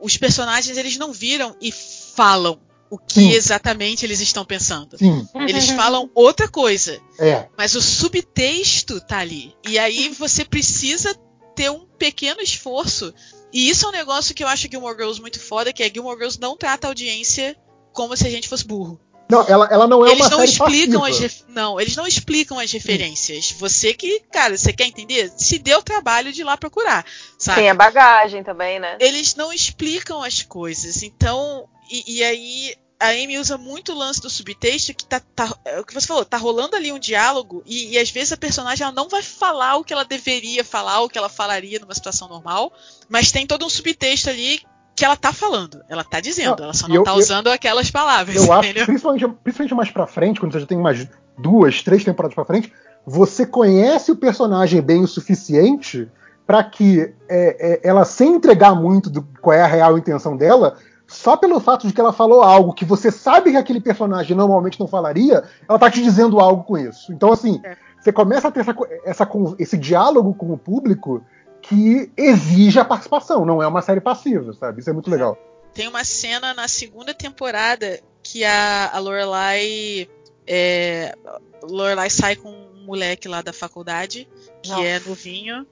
os 0.00 0.16
personagens 0.16 0.78
eles 0.78 0.96
não 0.96 1.12
viram 1.12 1.54
e 1.60 1.70
falam 1.70 2.58
o 2.88 2.96
que 2.96 3.20
Sim. 3.20 3.32
exatamente 3.32 4.06
eles 4.06 4.20
estão 4.20 4.42
pensando. 4.42 4.96
Sim, 4.96 5.28
Eles 5.46 5.68
falam 5.68 6.10
outra 6.14 6.48
coisa, 6.48 6.98
é. 7.18 7.46
mas 7.58 7.74
o 7.74 7.82
subtexto 7.82 9.02
tá 9.02 9.18
ali. 9.18 9.54
E 9.68 9.78
aí 9.78 10.08
você 10.08 10.46
precisa 10.46 11.14
ter 11.54 11.70
um 11.70 11.84
pequeno 11.98 12.40
esforço. 12.40 13.12
E 13.52 13.68
isso 13.68 13.84
é 13.84 13.88
um 13.90 13.92
negócio 13.92 14.34
que 14.34 14.42
eu 14.42 14.48
acho 14.48 14.66
Gilmore 14.70 14.96
Girls 14.96 15.20
muito 15.20 15.38
foda, 15.38 15.74
que 15.74 15.82
é 15.82 15.90
Gilmore 15.92 16.16
Girls 16.16 16.40
não 16.40 16.56
trata 16.56 16.86
a 16.86 16.90
audiência 16.90 17.54
como 17.92 18.16
se 18.16 18.26
a 18.26 18.30
gente 18.30 18.48
fosse 18.48 18.64
burro. 18.64 19.00
Não, 19.30 19.44
ela, 19.46 19.68
ela 19.70 19.86
não 19.86 20.06
é 20.06 20.12
eles 20.12 20.20
uma 20.22 20.30
não 20.30 20.38
série 20.38 20.50
explicam 20.50 21.00
passiva. 21.00 21.08
as 21.08 21.18
ref- 21.18 21.44
não, 21.48 21.78
eles 21.78 21.96
não 21.96 22.06
explicam 22.06 22.58
as 22.58 22.72
referências. 22.72 23.52
Você 23.58 23.92
que, 23.92 24.20
cara, 24.32 24.56
você 24.56 24.72
quer 24.72 24.86
entender? 24.86 25.30
Se 25.36 25.58
deu 25.58 25.80
o 25.80 25.82
trabalho 25.82 26.32
de 26.32 26.40
ir 26.40 26.44
lá 26.44 26.56
procurar, 26.56 27.04
sabe? 27.36 27.60
Tem 27.60 27.68
a 27.68 27.74
bagagem 27.74 28.42
também, 28.42 28.80
né? 28.80 28.96
Eles 28.98 29.34
não 29.34 29.52
explicam 29.52 30.22
as 30.22 30.42
coisas. 30.42 31.02
Então, 31.02 31.68
e, 31.90 32.16
e 32.16 32.24
aí 32.24 32.74
a 32.98 33.10
Amy 33.10 33.38
usa 33.38 33.56
muito 33.58 33.92
o 33.92 33.94
lance 33.94 34.20
do 34.20 34.30
subtexto 34.30 34.94
que 34.94 35.04
tá, 35.04 35.20
tá 35.20 35.56
é 35.64 35.78
o 35.78 35.84
que 35.84 35.94
você 35.94 36.06
falou, 36.06 36.24
tá 36.24 36.36
rolando 36.36 36.74
ali 36.74 36.90
um 36.90 36.98
diálogo 36.98 37.62
e, 37.64 37.92
e, 37.92 37.98
às 37.98 38.10
vezes 38.10 38.32
a 38.32 38.36
personagem 38.36 38.82
ela 38.84 38.92
não 38.94 39.08
vai 39.08 39.22
falar 39.22 39.76
o 39.76 39.84
que 39.84 39.92
ela 39.92 40.04
deveria 40.04 40.64
falar, 40.64 41.00
o 41.02 41.08
que 41.08 41.16
ela 41.16 41.28
falaria 41.28 41.78
numa 41.78 41.94
situação 41.94 42.28
normal, 42.28 42.72
mas 43.08 43.30
tem 43.30 43.46
todo 43.46 43.64
um 43.64 43.70
subtexto 43.70 44.30
ali 44.30 44.62
que 44.98 45.04
ela 45.04 45.16
tá 45.16 45.32
falando, 45.32 45.82
ela 45.88 46.02
tá 46.02 46.20
dizendo, 46.20 46.56
não, 46.58 46.64
ela 46.64 46.74
só 46.74 46.88
não 46.88 46.96
eu, 46.96 47.04
tá 47.04 47.14
usando 47.14 47.46
eu, 47.46 47.52
aquelas 47.52 47.90
palavras. 47.90 48.34
Eu 48.34 48.52
acho, 48.52 48.74
principalmente, 48.84 49.28
principalmente 49.44 49.74
mais 49.74 49.90
pra 49.90 50.06
frente, 50.06 50.40
quando 50.40 50.52
você 50.52 50.60
já 50.60 50.66
tem 50.66 50.76
umas 50.76 51.06
duas, 51.38 51.82
três 51.82 52.04
temporadas 52.04 52.34
pra 52.34 52.44
frente, 52.44 52.72
você 53.06 53.46
conhece 53.46 54.10
o 54.10 54.16
personagem 54.16 54.82
bem 54.82 55.02
o 55.02 55.06
suficiente 55.06 56.08
para 56.46 56.64
que 56.64 57.14
é, 57.28 57.80
é, 57.84 57.88
ela, 57.88 58.04
sem 58.04 58.34
entregar 58.34 58.74
muito 58.74 59.08
do 59.08 59.22
qual 59.40 59.54
é 59.54 59.62
a 59.62 59.66
real 59.66 59.96
intenção 59.96 60.36
dela, 60.36 60.76
só 61.06 61.36
pelo 61.36 61.60
fato 61.60 61.86
de 61.86 61.92
que 61.92 62.00
ela 62.00 62.12
falou 62.12 62.42
algo 62.42 62.72
que 62.72 62.84
você 62.84 63.10
sabe 63.10 63.52
que 63.52 63.56
aquele 63.56 63.80
personagem 63.80 64.36
normalmente 64.36 64.80
não 64.80 64.88
falaria, 64.88 65.44
ela 65.68 65.78
tá 65.78 65.90
te 65.90 66.02
dizendo 66.02 66.40
algo 66.40 66.64
com 66.64 66.76
isso. 66.76 67.12
Então, 67.12 67.32
assim, 67.32 67.60
é. 67.64 67.76
você 68.00 68.12
começa 68.12 68.48
a 68.48 68.50
ter 68.50 68.60
essa, 68.60 68.74
essa, 69.04 69.28
esse 69.58 69.76
diálogo 69.76 70.34
com 70.34 70.52
o 70.52 70.58
público 70.58 71.22
que 71.68 72.10
exige 72.16 72.78
a 72.78 72.84
participação, 72.84 73.44
não 73.44 73.62
é 73.62 73.66
uma 73.66 73.82
série 73.82 74.00
passiva, 74.00 74.52
sabe? 74.54 74.80
Isso 74.80 74.90
é 74.90 74.92
muito 74.92 75.10
legal. 75.10 75.36
Tem 75.74 75.86
uma 75.86 76.04
cena 76.04 76.54
na 76.54 76.66
segunda 76.66 77.12
temporada 77.12 78.00
que 78.22 78.44
a, 78.44 78.90
a 78.92 78.98
Lorelai. 78.98 80.08
É, 80.46 81.14
Lorelai 81.62 82.08
sai 82.08 82.36
com 82.36 82.50
um 82.50 82.84
moleque 82.84 83.28
lá 83.28 83.42
da 83.42 83.52
faculdade, 83.52 84.26
que 84.62 84.70
Nossa. 84.70 84.82
é 84.82 85.00
novinho. 85.00 85.66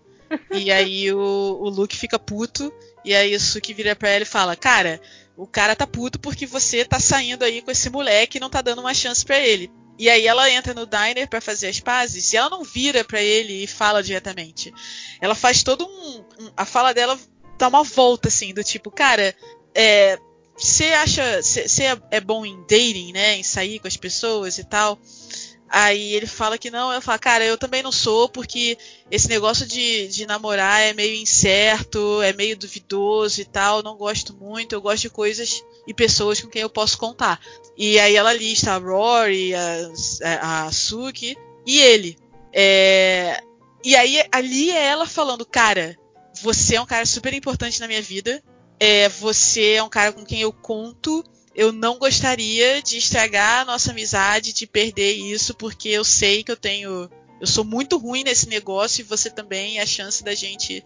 e 0.52 0.70
aí 0.70 1.12
o, 1.12 1.18
o 1.18 1.68
Luke 1.68 1.96
fica 1.96 2.18
puto. 2.18 2.72
E 3.04 3.14
aí 3.14 3.34
o 3.34 3.40
Suki 3.40 3.72
vira 3.72 3.96
pra 3.96 4.10
ela 4.10 4.22
e 4.22 4.26
fala: 4.26 4.54
Cara, 4.54 5.00
o 5.36 5.46
cara 5.46 5.74
tá 5.74 5.86
puto 5.86 6.18
porque 6.18 6.46
você 6.46 6.84
tá 6.84 6.98
saindo 7.00 7.44
aí 7.44 7.62
com 7.62 7.70
esse 7.70 7.88
moleque 7.88 8.38
e 8.38 8.40
não 8.40 8.50
tá 8.50 8.60
dando 8.60 8.80
uma 8.80 8.94
chance 8.94 9.24
para 9.24 9.38
ele. 9.38 9.70
E 9.98 10.10
aí 10.10 10.26
ela 10.26 10.50
entra 10.50 10.74
no 10.74 10.86
diner 10.86 11.28
para 11.28 11.40
fazer 11.40 11.68
as 11.68 11.80
pazes 11.80 12.32
e 12.32 12.36
ela 12.36 12.50
não 12.50 12.62
vira 12.62 13.02
para 13.02 13.20
ele 13.20 13.64
e 13.64 13.66
fala 13.66 14.02
diretamente. 14.02 14.72
Ela 15.20 15.34
faz 15.34 15.62
todo 15.62 15.86
um, 15.86 16.24
um, 16.44 16.50
a 16.56 16.64
fala 16.64 16.92
dela 16.92 17.18
dá 17.56 17.68
uma 17.68 17.82
volta 17.82 18.28
assim 18.28 18.52
do 18.52 18.62
tipo, 18.62 18.90
cara, 18.90 19.34
é, 19.74 20.18
você 20.56 20.86
acha, 20.92 21.42
você 21.42 21.84
é, 21.84 21.98
é 22.10 22.20
bom 22.20 22.44
em 22.44 22.60
dating, 22.62 23.12
né, 23.12 23.36
em 23.36 23.42
sair 23.42 23.78
com 23.78 23.88
as 23.88 23.96
pessoas 23.96 24.58
e 24.58 24.64
tal? 24.64 24.98
Aí 25.68 26.14
ele 26.14 26.26
fala 26.26 26.56
que 26.56 26.70
não, 26.70 26.92
eu 26.92 27.02
falo, 27.02 27.18
cara, 27.18 27.44
eu 27.44 27.58
também 27.58 27.82
não 27.82 27.90
sou, 27.90 28.28
porque 28.28 28.78
esse 29.10 29.28
negócio 29.28 29.66
de, 29.66 30.06
de 30.08 30.24
namorar 30.24 30.80
é 30.80 30.92
meio 30.92 31.16
incerto, 31.16 32.22
é 32.22 32.32
meio 32.32 32.56
duvidoso 32.56 33.40
e 33.40 33.44
tal, 33.44 33.82
não 33.82 33.96
gosto 33.96 34.32
muito, 34.34 34.74
eu 34.74 34.80
gosto 34.80 35.02
de 35.02 35.10
coisas 35.10 35.64
e 35.86 35.92
pessoas 35.92 36.40
com 36.40 36.48
quem 36.48 36.62
eu 36.62 36.70
posso 36.70 36.96
contar. 36.96 37.40
E 37.76 37.98
aí 37.98 38.16
ela 38.16 38.32
lista 38.32 38.72
a 38.72 38.78
Rory, 38.78 39.52
a, 39.54 40.66
a 40.66 40.72
Suki 40.72 41.36
e 41.66 41.78
ele. 41.78 42.16
É, 42.52 43.40
e 43.84 43.94
aí 43.94 44.22
ali 44.32 44.70
é 44.70 44.86
ela 44.86 45.06
falando, 45.06 45.44
cara, 45.44 45.96
você 46.42 46.76
é 46.76 46.80
um 46.80 46.86
cara 46.86 47.04
super 47.04 47.34
importante 47.34 47.80
na 47.80 47.86
minha 47.86 48.00
vida, 48.00 48.42
é, 48.80 49.08
você 49.08 49.72
é 49.72 49.82
um 49.82 49.88
cara 49.88 50.12
com 50.12 50.24
quem 50.24 50.40
eu 50.40 50.52
conto 50.52 51.22
eu 51.56 51.72
não 51.72 51.98
gostaria 51.98 52.82
de 52.82 52.98
estragar 52.98 53.62
a 53.62 53.64
nossa 53.64 53.90
amizade, 53.90 54.52
de 54.52 54.66
perder 54.66 55.14
isso, 55.14 55.54
porque 55.54 55.88
eu 55.88 56.04
sei 56.04 56.44
que 56.44 56.52
eu 56.52 56.56
tenho. 56.56 57.10
Eu 57.40 57.46
sou 57.46 57.64
muito 57.64 57.96
ruim 57.96 58.22
nesse 58.22 58.46
negócio 58.46 59.00
e 59.00 59.04
você 59.04 59.30
também, 59.30 59.80
a 59.80 59.86
chance 59.86 60.22
da 60.22 60.34
gente 60.34 60.84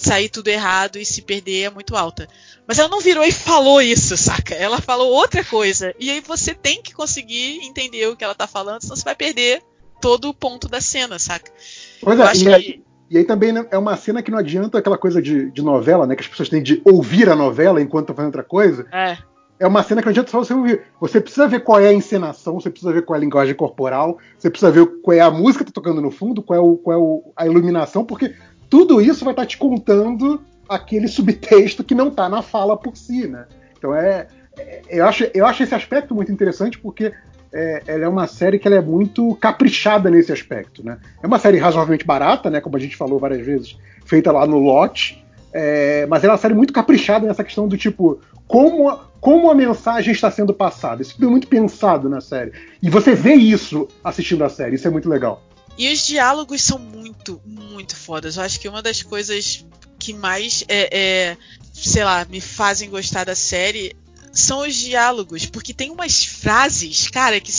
sair 0.00 0.28
tudo 0.28 0.48
errado 0.48 0.98
e 0.98 1.04
se 1.04 1.20
perder 1.22 1.64
é 1.64 1.70
muito 1.70 1.94
alta. 1.94 2.26
Mas 2.66 2.78
ela 2.78 2.88
não 2.88 3.00
virou 3.00 3.24
e 3.24 3.32
falou 3.32 3.82
isso, 3.82 4.16
saca? 4.16 4.54
Ela 4.54 4.80
falou 4.80 5.12
outra 5.12 5.44
coisa. 5.44 5.94
E 5.98 6.10
aí 6.10 6.20
você 6.20 6.54
tem 6.54 6.80
que 6.80 6.94
conseguir 6.94 7.60
entender 7.62 8.06
o 8.06 8.16
que 8.16 8.24
ela 8.24 8.34
tá 8.34 8.46
falando, 8.46 8.80
senão 8.80 8.96
você 8.96 9.04
vai 9.04 9.14
perder 9.14 9.62
todo 10.00 10.28
o 10.30 10.34
ponto 10.34 10.68
da 10.68 10.80
cena, 10.80 11.18
saca? 11.18 11.52
Pois 12.00 12.18
é, 12.18 12.36
e, 12.36 12.54
aí, 12.54 12.82
e 13.10 13.18
aí 13.18 13.24
também 13.24 13.52
né, 13.52 13.66
é 13.70 13.76
uma 13.76 13.96
cena 13.96 14.22
que 14.22 14.30
não 14.30 14.38
adianta 14.38 14.78
aquela 14.78 14.96
coisa 14.96 15.20
de, 15.20 15.50
de 15.50 15.62
novela, 15.62 16.06
né? 16.06 16.16
Que 16.16 16.22
as 16.22 16.28
pessoas 16.28 16.48
têm 16.48 16.62
de 16.62 16.80
ouvir 16.84 17.28
a 17.28 17.36
novela 17.36 17.82
enquanto 17.82 18.04
estão 18.04 18.16
fazendo 18.16 18.28
outra 18.28 18.44
coisa. 18.44 18.86
É 18.90 19.18
é 19.60 19.66
uma 19.66 19.82
cena 19.82 20.00
que 20.00 20.06
não 20.06 20.10
adianta 20.10 20.30
só 20.30 20.38
você 20.38 20.54
ouvir. 20.54 20.82
Você 20.98 21.20
precisa 21.20 21.46
ver 21.46 21.60
qual 21.60 21.78
é 21.78 21.88
a 21.88 21.92
encenação, 21.92 22.58
você 22.58 22.70
precisa 22.70 22.94
ver 22.94 23.04
qual 23.04 23.14
é 23.14 23.18
a 23.18 23.20
linguagem 23.20 23.54
corporal, 23.54 24.18
você 24.38 24.48
precisa 24.48 24.72
ver 24.72 24.86
qual 25.02 25.14
é 25.14 25.20
a 25.20 25.30
música 25.30 25.62
que 25.62 25.70
tá 25.70 25.74
tocando 25.74 26.00
no 26.00 26.10
fundo, 26.10 26.42
qual 26.42 26.58
é, 26.58 26.62
o, 26.62 26.76
qual 26.78 26.96
é 26.96 26.98
o, 26.98 27.32
a 27.36 27.46
iluminação, 27.46 28.02
porque 28.02 28.34
tudo 28.70 29.00
isso 29.00 29.24
vai 29.24 29.32
estar 29.32 29.42
tá 29.42 29.48
te 29.48 29.58
contando 29.58 30.40
aquele 30.68 31.08
subtexto 31.08 31.82
que 31.82 31.94
não 31.94 32.08
está 32.08 32.28
na 32.28 32.40
fala 32.40 32.76
por 32.76 32.96
si, 32.96 33.26
né? 33.26 33.46
Então 33.76 33.94
é, 33.94 34.28
é, 34.56 34.82
eu 34.88 35.04
acho, 35.04 35.28
eu 35.34 35.44
acho 35.44 35.64
esse 35.64 35.74
aspecto 35.74 36.14
muito 36.14 36.30
interessante 36.30 36.78
porque 36.78 37.12
é, 37.52 37.82
ela 37.88 38.04
é 38.04 38.08
uma 38.08 38.28
série 38.28 38.58
que 38.58 38.68
ela 38.68 38.76
é 38.76 38.80
muito 38.80 39.34
caprichada 39.34 40.08
nesse 40.08 40.32
aspecto, 40.32 40.84
né? 40.84 40.98
É 41.20 41.26
uma 41.26 41.40
série 41.40 41.58
razoavelmente 41.58 42.06
barata, 42.06 42.48
né? 42.48 42.60
Como 42.60 42.76
a 42.76 42.80
gente 42.80 42.96
falou 42.96 43.18
várias 43.18 43.44
vezes, 43.44 43.76
feita 44.06 44.30
lá 44.30 44.46
no 44.46 44.60
lote, 44.60 45.24
é, 45.52 46.06
mas 46.06 46.22
ela 46.22 46.32
é 46.32 46.34
uma 46.34 46.40
série 46.40 46.54
muito 46.54 46.72
caprichada 46.72 47.26
nessa 47.26 47.42
questão 47.42 47.66
do 47.66 47.76
tipo 47.76 48.20
como, 48.46 48.96
como 49.20 49.50
a 49.50 49.54
mensagem 49.54 50.12
está 50.12 50.30
sendo 50.30 50.54
passada. 50.54 51.02
Isso 51.02 51.14
tudo 51.14 51.26
é 51.26 51.30
muito 51.30 51.48
pensado 51.48 52.08
na 52.08 52.20
série. 52.20 52.52
E 52.82 52.88
você 52.88 53.14
vê 53.14 53.34
isso 53.34 53.88
assistindo 54.02 54.44
a 54.44 54.48
série, 54.48 54.76
isso 54.76 54.86
é 54.86 54.90
muito 54.90 55.08
legal. 55.08 55.42
E 55.76 55.92
os 55.92 56.06
diálogos 56.06 56.62
são 56.62 56.78
muito, 56.78 57.40
muito 57.44 57.96
fodas. 57.96 58.36
Eu 58.36 58.42
acho 58.42 58.60
que 58.60 58.68
uma 58.68 58.82
das 58.82 59.02
coisas 59.02 59.64
que 59.98 60.12
mais, 60.12 60.64
é, 60.68 60.88
é, 60.92 61.36
sei 61.72 62.04
lá, 62.04 62.24
me 62.24 62.40
fazem 62.40 62.90
gostar 62.90 63.24
da 63.24 63.34
série 63.34 63.96
são 64.32 64.60
os 64.60 64.74
diálogos. 64.74 65.46
Porque 65.46 65.72
tem 65.72 65.90
umas 65.90 66.24
frases, 66.24 67.08
cara, 67.08 67.40
que 67.40 67.52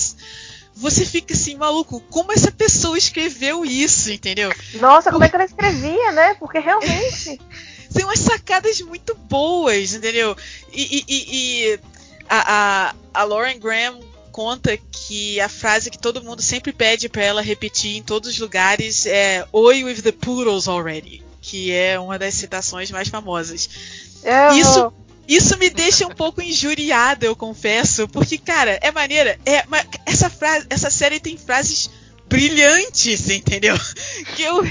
você 0.76 1.06
fica 1.06 1.34
assim, 1.34 1.56
maluco, 1.56 2.02
como 2.10 2.32
essa 2.32 2.52
pessoa 2.52 2.98
escreveu 2.98 3.66
isso, 3.66 4.12
entendeu? 4.12 4.52
Nossa, 4.76 5.12
como 5.12 5.24
é 5.24 5.30
que 5.30 5.36
ela 5.36 5.46
escrevia, 5.46 6.12
né? 6.12 6.36
Porque 6.36 6.60
realmente. 6.60 7.40
tem 7.94 8.06
umas 8.06 8.20
sacadas 8.20 8.82
muito 8.82 9.16
boas, 9.16 9.94
entendeu? 9.94 10.36
E, 10.72 11.04
e, 11.08 11.26
e 11.68 11.80
a, 12.30 12.90
a, 12.90 12.96
a 13.14 13.24
Lauren 13.24 13.60
Graham 13.60 14.00
conta 14.32 14.78
que 14.78 15.40
a 15.40 15.50
frase 15.50 15.92
que 15.92 16.00
todo 16.00 16.24
mundo 16.24 16.42
sempre 16.42 16.72
pede 16.74 17.10
para 17.10 17.24
ela 17.24 17.42
repetir 17.42 17.98
em 17.98 18.04
todos 18.04 18.30
os 18.30 18.40
lugares 18.40 19.06
é 19.06 19.46
Oi 19.52 19.84
with 19.84 20.02
the 20.02 20.12
poodles 20.12 20.68
already, 20.68 21.24
que 21.42 21.72
é 21.72 22.00
uma 22.00 22.18
das 22.18 22.34
citações 22.34 22.90
mais 22.90 23.10
famosas. 23.10 23.70
Eu... 24.24 24.58
Isso 24.58 24.94
isso 25.28 25.58
me 25.58 25.70
deixa 25.70 26.06
um 26.06 26.14
pouco 26.14 26.42
injuriada, 26.42 27.26
eu 27.26 27.36
confesso, 27.36 28.06
porque 28.08 28.38
cara, 28.38 28.78
é 28.82 28.92
maneira, 28.92 29.40
é, 29.46 29.64
essa 30.06 30.30
frase, 30.30 30.66
essa 30.70 30.90
série 30.90 31.22
tem 31.22 31.38
frases 31.38 31.90
brilhantes, 32.32 33.30
entendeu? 33.30 33.76
Que 34.36 34.44
eu 34.44 34.62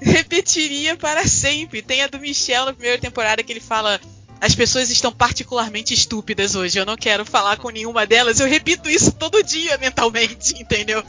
repetiria 0.00 0.96
para 0.96 1.26
sempre. 1.26 1.82
Tem 1.82 2.02
a 2.02 2.06
do 2.06 2.18
Michel 2.18 2.64
na 2.64 2.72
primeira 2.72 2.98
temporada 2.98 3.42
que 3.42 3.52
ele 3.52 3.60
fala. 3.60 4.00
As 4.40 4.54
pessoas 4.54 4.90
estão 4.90 5.12
particularmente 5.12 5.92
estúpidas 5.92 6.54
hoje. 6.54 6.78
Eu 6.78 6.86
não 6.86 6.96
quero 6.96 7.26
falar 7.26 7.58
com 7.58 7.68
nenhuma 7.68 8.06
delas. 8.06 8.40
Eu 8.40 8.46
repito 8.46 8.88
isso 8.88 9.12
todo 9.12 9.42
dia 9.42 9.76
mentalmente, 9.78 10.54
entendeu? 10.60 11.04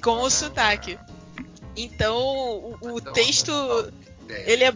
com 0.00 0.22
o 0.22 0.30
sotaque. 0.30 0.98
Então, 1.76 2.16
o, 2.18 2.76
o 2.80 3.00
texto 3.00 3.52
ele 4.46 4.64
é, 4.64 4.74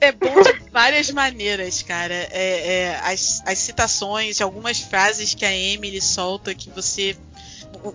é 0.00 0.12
bom 0.12 0.42
de 0.42 0.70
várias 0.70 1.10
maneiras, 1.10 1.82
cara. 1.82 2.14
É, 2.14 2.28
é, 2.32 3.00
as, 3.02 3.42
as 3.46 3.58
citações, 3.58 4.40
algumas 4.40 4.80
frases 4.80 5.34
que 5.34 5.44
a 5.44 5.54
Emily 5.54 6.00
solta 6.00 6.54
que 6.54 6.70
você 6.70 7.16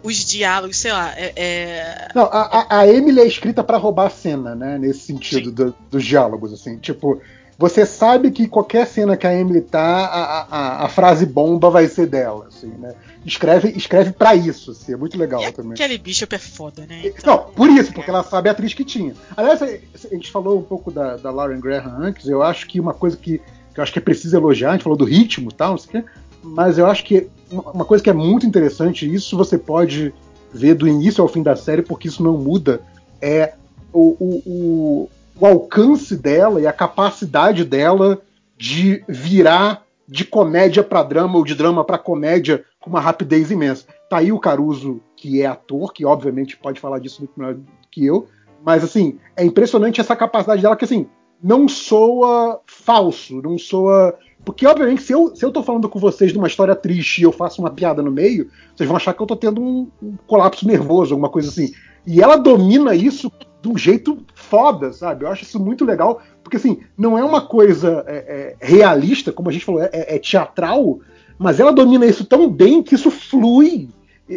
os 0.03 0.15
diálogos, 0.25 0.77
sei 0.77 0.91
lá. 0.91 1.13
É, 1.15 1.33
é... 1.35 2.07
Não, 2.13 2.23
a, 2.23 2.79
a, 2.79 2.87
Emily 2.87 3.19
é 3.19 3.27
escrita 3.27 3.63
para 3.63 3.77
roubar 3.77 4.07
a 4.07 4.09
cena, 4.09 4.55
né? 4.55 4.77
Nesse 4.77 5.01
sentido 5.01 5.51
do, 5.51 5.75
dos 5.89 6.03
diálogos, 6.03 6.53
assim. 6.53 6.77
Tipo, 6.77 7.21
você 7.59 7.85
sabe 7.85 8.31
que 8.31 8.47
qualquer 8.47 8.87
cena 8.87 9.17
que 9.17 9.27
a 9.27 9.35
Emily 9.35 9.59
tá, 9.59 10.05
a, 10.05 10.41
a, 10.49 10.85
a 10.85 10.87
frase 10.87 11.25
bomba 11.25 11.69
vai 11.69 11.89
ser 11.89 12.07
dela, 12.07 12.47
assim, 12.47 12.69
né? 12.79 12.95
Escreve, 13.25 13.67
escreve 13.75 14.13
para 14.13 14.33
isso, 14.33 14.71
assim, 14.71 14.93
é 14.93 14.95
muito 14.95 15.17
legal 15.17 15.43
e 15.43 15.51
também. 15.51 15.73
Aquele 15.73 15.97
Bishop 15.97 16.33
é 16.33 16.39
foda, 16.39 16.85
né? 16.87 17.01
Então, 17.03 17.35
Não, 17.35 17.51
por 17.51 17.69
isso, 17.69 17.91
porque 17.91 18.09
ela 18.09 18.23
sabe 18.23 18.47
a 18.47 18.53
atriz 18.53 18.73
que 18.73 18.85
tinha. 18.85 19.13
Aliás, 19.35 19.61
a 19.61 20.15
gente 20.15 20.31
falou 20.31 20.57
um 20.57 20.63
pouco 20.63 20.89
da, 20.89 21.17
da 21.17 21.31
Lauren 21.31 21.59
Graham 21.59 21.97
antes, 21.99 22.29
eu 22.29 22.41
acho 22.41 22.65
que 22.65 22.79
uma 22.79 22.93
coisa 22.93 23.17
que, 23.17 23.39
que 23.73 23.79
eu 23.79 23.83
acho 23.83 23.91
que 23.91 23.99
é 23.99 24.01
preciso 24.01 24.37
elogiar, 24.37 24.69
a 24.69 24.73
gente 24.73 24.83
falou 24.83 24.97
do 24.97 25.03
ritmo 25.03 25.49
e 25.51 25.53
tal, 25.53 25.71
não 25.71 25.77
sei 25.77 25.99
o 25.99 26.03
quê, 26.03 26.09
mas 26.41 26.77
eu 26.77 26.87
acho 26.87 27.03
que 27.03 27.29
uma 27.51 27.85
coisa 27.85 28.03
que 28.03 28.09
é 28.09 28.13
muito 28.13 28.45
interessante, 28.45 29.11
isso 29.11 29.37
você 29.37 29.57
pode 29.57 30.13
ver 30.53 30.75
do 30.75 30.87
início 30.87 31.21
ao 31.21 31.27
fim 31.27 31.43
da 31.43 31.55
série, 31.55 31.81
porque 31.81 32.07
isso 32.07 32.23
não 32.23 32.37
muda, 32.37 32.81
é 33.21 33.53
o, 33.93 34.15
o, 34.19 34.43
o, 34.45 35.09
o 35.39 35.45
alcance 35.45 36.15
dela 36.15 36.61
e 36.61 36.67
a 36.67 36.73
capacidade 36.73 37.63
dela 37.63 38.21
de 38.57 39.03
virar 39.07 39.83
de 40.07 40.25
comédia 40.25 40.83
para 40.83 41.03
drama 41.03 41.37
ou 41.37 41.45
de 41.45 41.53
drama 41.53 41.83
para 41.83 41.97
comédia 41.97 42.65
com 42.79 42.89
uma 42.89 42.99
rapidez 42.99 43.51
imensa. 43.51 43.85
Tá 44.09 44.17
aí 44.17 44.31
o 44.31 44.39
Caruso, 44.39 45.01
que 45.15 45.41
é 45.41 45.45
ator, 45.45 45.93
que 45.93 46.05
obviamente 46.05 46.57
pode 46.57 46.79
falar 46.79 46.99
disso 46.99 47.21
muito 47.21 47.39
melhor 47.39 47.57
que 47.91 48.05
eu, 48.05 48.27
mas 48.63 48.83
assim, 48.83 49.19
é 49.35 49.43
impressionante 49.43 50.01
essa 50.01 50.15
capacidade 50.15 50.61
dela 50.61 50.75
que 50.75 50.85
assim, 50.85 51.07
não 51.41 51.67
soa 51.67 52.59
falso, 52.65 53.41
não 53.41 53.57
soa. 53.57 54.17
Porque, 54.43 54.65
obviamente, 54.65 55.03
se 55.03 55.13
eu, 55.13 55.35
se 55.35 55.43
eu 55.43 55.51
tô 55.51 55.61
falando 55.61 55.89
com 55.89 55.99
vocês 55.99 56.31
de 56.31 56.37
uma 56.37 56.47
história 56.47 56.75
triste 56.75 57.19
e 57.19 57.23
eu 57.23 57.31
faço 57.31 57.61
uma 57.61 57.69
piada 57.69 58.01
no 58.01 58.11
meio, 58.11 58.49
vocês 58.75 58.87
vão 58.87 58.97
achar 58.97 59.13
que 59.13 59.21
eu 59.21 59.27
tô 59.27 59.35
tendo 59.35 59.61
um, 59.61 59.87
um 60.01 60.15
colapso 60.25 60.65
nervoso, 60.65 61.13
alguma 61.13 61.29
coisa 61.29 61.49
assim. 61.49 61.73
E 62.05 62.21
ela 62.21 62.37
domina 62.37 62.95
isso 62.95 63.31
de 63.61 63.67
um 63.67 63.77
jeito 63.77 64.25
foda, 64.33 64.93
sabe? 64.93 65.25
Eu 65.25 65.29
acho 65.29 65.43
isso 65.43 65.59
muito 65.59 65.83
legal, 65.83 66.21
porque 66.43 66.57
assim, 66.57 66.81
não 66.97 67.17
é 67.17 67.23
uma 67.23 67.45
coisa 67.45 68.03
é, 68.07 68.55
é, 68.61 68.65
realista, 68.65 69.31
como 69.31 69.49
a 69.49 69.51
gente 69.51 69.65
falou, 69.65 69.81
é, 69.81 69.89
é, 69.91 70.17
teatral, 70.17 70.99
mas 71.37 71.59
ela 71.59 71.73
domina 71.73 72.05
isso 72.05 72.25
tão 72.25 72.49
bem 72.49 72.81
que 72.81 72.95
isso 72.95 73.11
flui. 73.11 73.89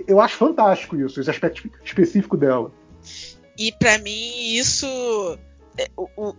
Eu 0.07 0.21
acho 0.21 0.37
fantástico 0.37 0.97
isso, 0.97 1.21
esse 1.21 1.31
aspecto 1.31 1.69
específico 1.85 2.37
dela. 2.37 2.73
E 3.59 3.71
para 3.73 3.99
mim, 3.99 4.55
isso. 4.55 4.87
É, 5.79 5.89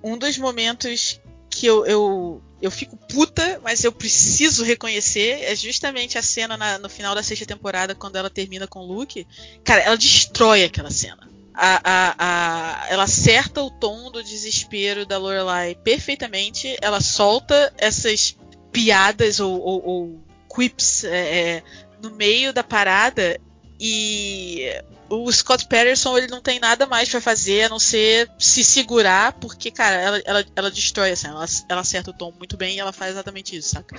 um 0.03 0.17
dos 0.17 0.37
momentos 0.37 1.21
que 1.49 1.65
eu, 1.65 1.85
eu, 1.85 2.41
eu 2.63 2.71
fico 2.71 2.95
puta, 2.95 3.59
mas 3.61 3.83
eu 3.83 3.91
preciso 3.91 4.63
reconhecer, 4.63 5.43
é 5.43 5.53
justamente 5.53 6.17
a 6.17 6.21
cena 6.21 6.55
na, 6.55 6.79
no 6.79 6.87
final 6.87 7.13
da 7.13 7.21
sexta 7.21 7.45
temporada, 7.45 7.93
quando 7.93 8.15
ela 8.15 8.29
termina 8.29 8.65
com 8.65 8.79
o 8.79 8.85
Luke. 8.85 9.27
Cara, 9.65 9.81
ela 9.81 9.97
destrói 9.97 10.63
aquela 10.63 10.89
cena. 10.89 11.29
A, 11.53 11.81
a, 11.83 12.15
a, 12.17 12.87
ela 12.87 13.03
acerta 13.03 13.61
o 13.61 13.69
tom 13.69 14.09
do 14.09 14.23
desespero 14.23 15.05
da 15.05 15.17
Lorelai 15.17 15.75
perfeitamente. 15.75 16.77
Ela 16.81 17.01
solta 17.01 17.73
essas 17.77 18.37
piadas 18.71 19.41
ou, 19.41 19.59
ou, 19.59 19.85
ou 19.85 20.23
quips 20.47 21.03
é, 21.03 21.09
é 21.57 21.63
no 22.01 22.11
meio 22.11 22.53
da 22.53 22.63
parada 22.63 23.41
e 23.77 24.69
o 25.21 25.31
Scott 25.31 25.67
Patterson 25.67 26.17
ele 26.17 26.27
não 26.27 26.41
tem 26.41 26.59
nada 26.59 26.85
mais 26.85 27.09
para 27.09 27.21
fazer 27.21 27.63
a 27.63 27.69
não 27.69 27.79
ser 27.79 28.29
se 28.39 28.63
segurar, 28.63 29.33
porque, 29.33 29.69
cara, 29.69 29.95
ela, 29.95 30.21
ela, 30.25 30.45
ela 30.55 30.71
destrói, 30.71 31.11
assim, 31.11 31.27
ela, 31.27 31.45
ela 31.69 31.81
acerta 31.81 32.09
o 32.09 32.13
tom 32.13 32.33
muito 32.37 32.57
bem 32.57 32.75
e 32.75 32.79
ela 32.79 32.91
faz 32.91 33.11
exatamente 33.11 33.55
isso, 33.55 33.69
saca? 33.69 33.95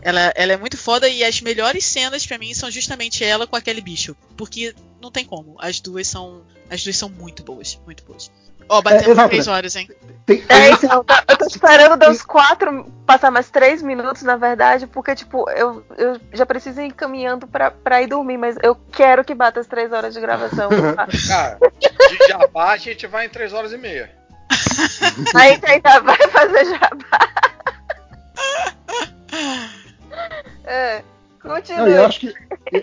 Ela, 0.00 0.32
ela 0.36 0.52
é 0.52 0.56
muito 0.56 0.76
foda 0.76 1.08
e 1.08 1.24
as 1.24 1.40
melhores 1.40 1.84
cenas 1.84 2.26
para 2.26 2.38
mim 2.38 2.54
são 2.54 2.70
justamente 2.70 3.24
ela 3.24 3.46
com 3.46 3.56
aquele 3.56 3.80
bicho. 3.80 4.14
Porque 4.36 4.74
não 5.00 5.10
tem 5.10 5.24
como. 5.24 5.56
As 5.58 5.80
duas 5.80 6.06
são. 6.06 6.44
As 6.70 6.84
duas 6.84 6.96
são 6.96 7.08
muito 7.08 7.42
boas. 7.42 7.80
Muito 7.84 8.04
boas. 8.04 8.30
Ó, 8.68 8.78
oh, 8.78 8.82
batemos 8.82 9.18
é, 9.18 9.28
três 9.28 9.46
horas, 9.46 9.76
hein? 9.76 9.88
Tem, 10.24 10.40
tem... 10.40 10.56
É, 10.56 10.70
então, 10.70 11.04
eu 11.28 11.36
tô 11.36 11.46
esperando 11.46 11.96
dos 11.96 12.22
quatro 12.22 12.92
passar 13.06 13.30
mais 13.30 13.48
três 13.48 13.80
minutos, 13.80 14.22
na 14.22 14.36
verdade, 14.36 14.86
porque, 14.86 15.14
tipo, 15.14 15.48
eu, 15.50 15.84
eu 15.96 16.20
já 16.32 16.44
preciso 16.44 16.80
ir 16.80 16.92
caminhando 16.92 17.46
pra, 17.46 17.70
pra 17.70 18.02
ir 18.02 18.08
dormir, 18.08 18.36
mas 18.36 18.56
eu 18.62 18.74
quero 18.92 19.24
que 19.24 19.34
bata 19.34 19.60
as 19.60 19.68
três 19.68 19.92
horas 19.92 20.12
de 20.12 20.20
gravação. 20.20 20.68
Cara, 21.28 21.58
de 21.78 22.28
jabá 22.28 22.72
a 22.72 22.76
gente 22.76 23.06
vai 23.06 23.26
em 23.26 23.28
três 23.28 23.52
horas 23.52 23.72
e 23.72 23.78
meia. 23.78 24.10
A 25.34 25.48
gente 25.48 25.66
ainda 25.66 26.00
vai 26.00 26.18
fazer 26.28 26.64
jabá. 26.64 27.20
É, 30.68 31.02
continue. 31.40 31.92
eu 31.92 32.04
acho 32.06 32.20
que 32.20 32.34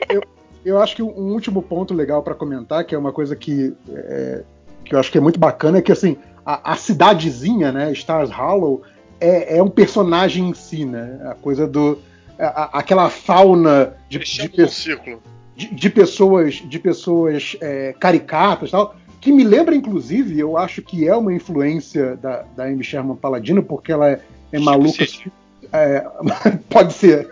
eu, 0.07 0.23
eu 0.63 0.81
acho 0.81 0.95
que 0.95 1.03
um 1.03 1.33
último 1.33 1.61
ponto 1.61 1.93
legal 1.93 2.23
para 2.23 2.33
comentar, 2.33 2.85
que 2.85 2.95
é 2.95 2.97
uma 2.97 3.11
coisa 3.11 3.35
que 3.35 3.75
é, 3.89 4.43
que 4.83 4.95
eu 4.95 4.99
acho 4.99 5.11
que 5.11 5.17
é 5.17 5.21
muito 5.21 5.39
bacana, 5.39 5.77
é 5.77 5.81
que 5.81 5.91
assim, 5.91 6.17
a, 6.45 6.73
a 6.73 6.75
cidadezinha, 6.75 7.71
né, 7.71 7.91
Stars 7.91 8.29
Hollow, 8.31 8.83
é, 9.19 9.57
é, 9.57 9.63
um 9.63 9.69
personagem 9.69 10.49
em 10.49 10.53
si, 10.53 10.85
né? 10.85 11.19
A 11.31 11.33
coisa 11.35 11.65
do. 11.65 11.97
A, 12.37 12.79
aquela 12.79 13.09
fauna 13.09 13.95
de, 14.09 14.19
de, 14.19 14.47
de, 15.55 15.75
de, 15.75 15.89
pessoas, 15.89 16.55
de 16.55 16.79
pessoas 16.79 17.55
é, 17.61 17.95
caricatas 17.97 18.71
tal, 18.71 18.95
que 19.21 19.31
me 19.31 19.43
lembra, 19.43 19.73
inclusive, 19.73 20.37
eu 20.37 20.57
acho 20.57 20.81
que 20.81 21.07
é 21.07 21.15
uma 21.15 21.33
influência 21.33 22.17
da, 22.17 22.43
da 22.55 22.65
Amy 22.65 22.83
Sherman 22.83 23.15
Paladino, 23.15 23.63
porque 23.63 23.91
ela 23.93 24.09
é, 24.09 24.19
é 24.51 24.59
maluca. 24.59 25.05
É, 25.71 26.05
pode 26.69 26.93
ser. 26.93 27.29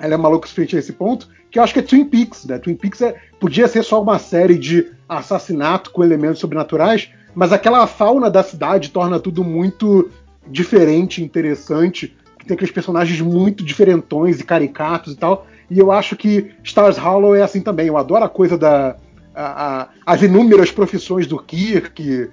Ela 0.00 0.14
é 0.14 0.16
maluca 0.16 0.46
o 0.46 0.48
suficiente 0.48 0.76
a 0.76 0.78
esse 0.78 0.92
ponto, 0.92 1.28
que 1.50 1.58
eu 1.58 1.62
acho 1.62 1.74
que 1.74 1.80
é 1.80 1.82
Twin 1.82 2.04
Peaks, 2.04 2.46
né? 2.46 2.58
Twin 2.58 2.74
Peaks 2.74 3.02
é, 3.02 3.14
podia 3.38 3.68
ser 3.68 3.82
só 3.82 4.02
uma 4.02 4.18
série 4.18 4.58
de 4.58 4.90
assassinato 5.08 5.90
com 5.90 6.02
elementos 6.02 6.38
sobrenaturais, 6.38 7.10
mas 7.34 7.52
aquela 7.52 7.86
fauna 7.86 8.30
da 8.30 8.42
cidade 8.42 8.90
torna 8.90 9.20
tudo 9.20 9.44
muito 9.44 10.10
diferente, 10.46 11.22
interessante. 11.22 12.16
Tem 12.46 12.54
aqueles 12.54 12.72
personagens 12.72 13.20
muito 13.20 13.64
diferentões 13.64 14.40
e 14.40 14.44
caricatos 14.44 15.12
e 15.12 15.16
tal. 15.16 15.46
E 15.70 15.78
eu 15.78 15.92
acho 15.92 16.16
que 16.16 16.52
Stars 16.64 16.98
Hollow 16.98 17.34
é 17.34 17.42
assim 17.42 17.60
também. 17.60 17.86
Eu 17.86 17.96
adoro 17.96 18.24
a 18.24 18.28
coisa 18.28 18.58
da. 18.58 18.96
A, 19.34 19.82
a, 19.82 19.88
as 20.04 20.20
inúmeras 20.20 20.70
profissões 20.70 21.26
do 21.26 21.38
Kirk, 21.38 22.28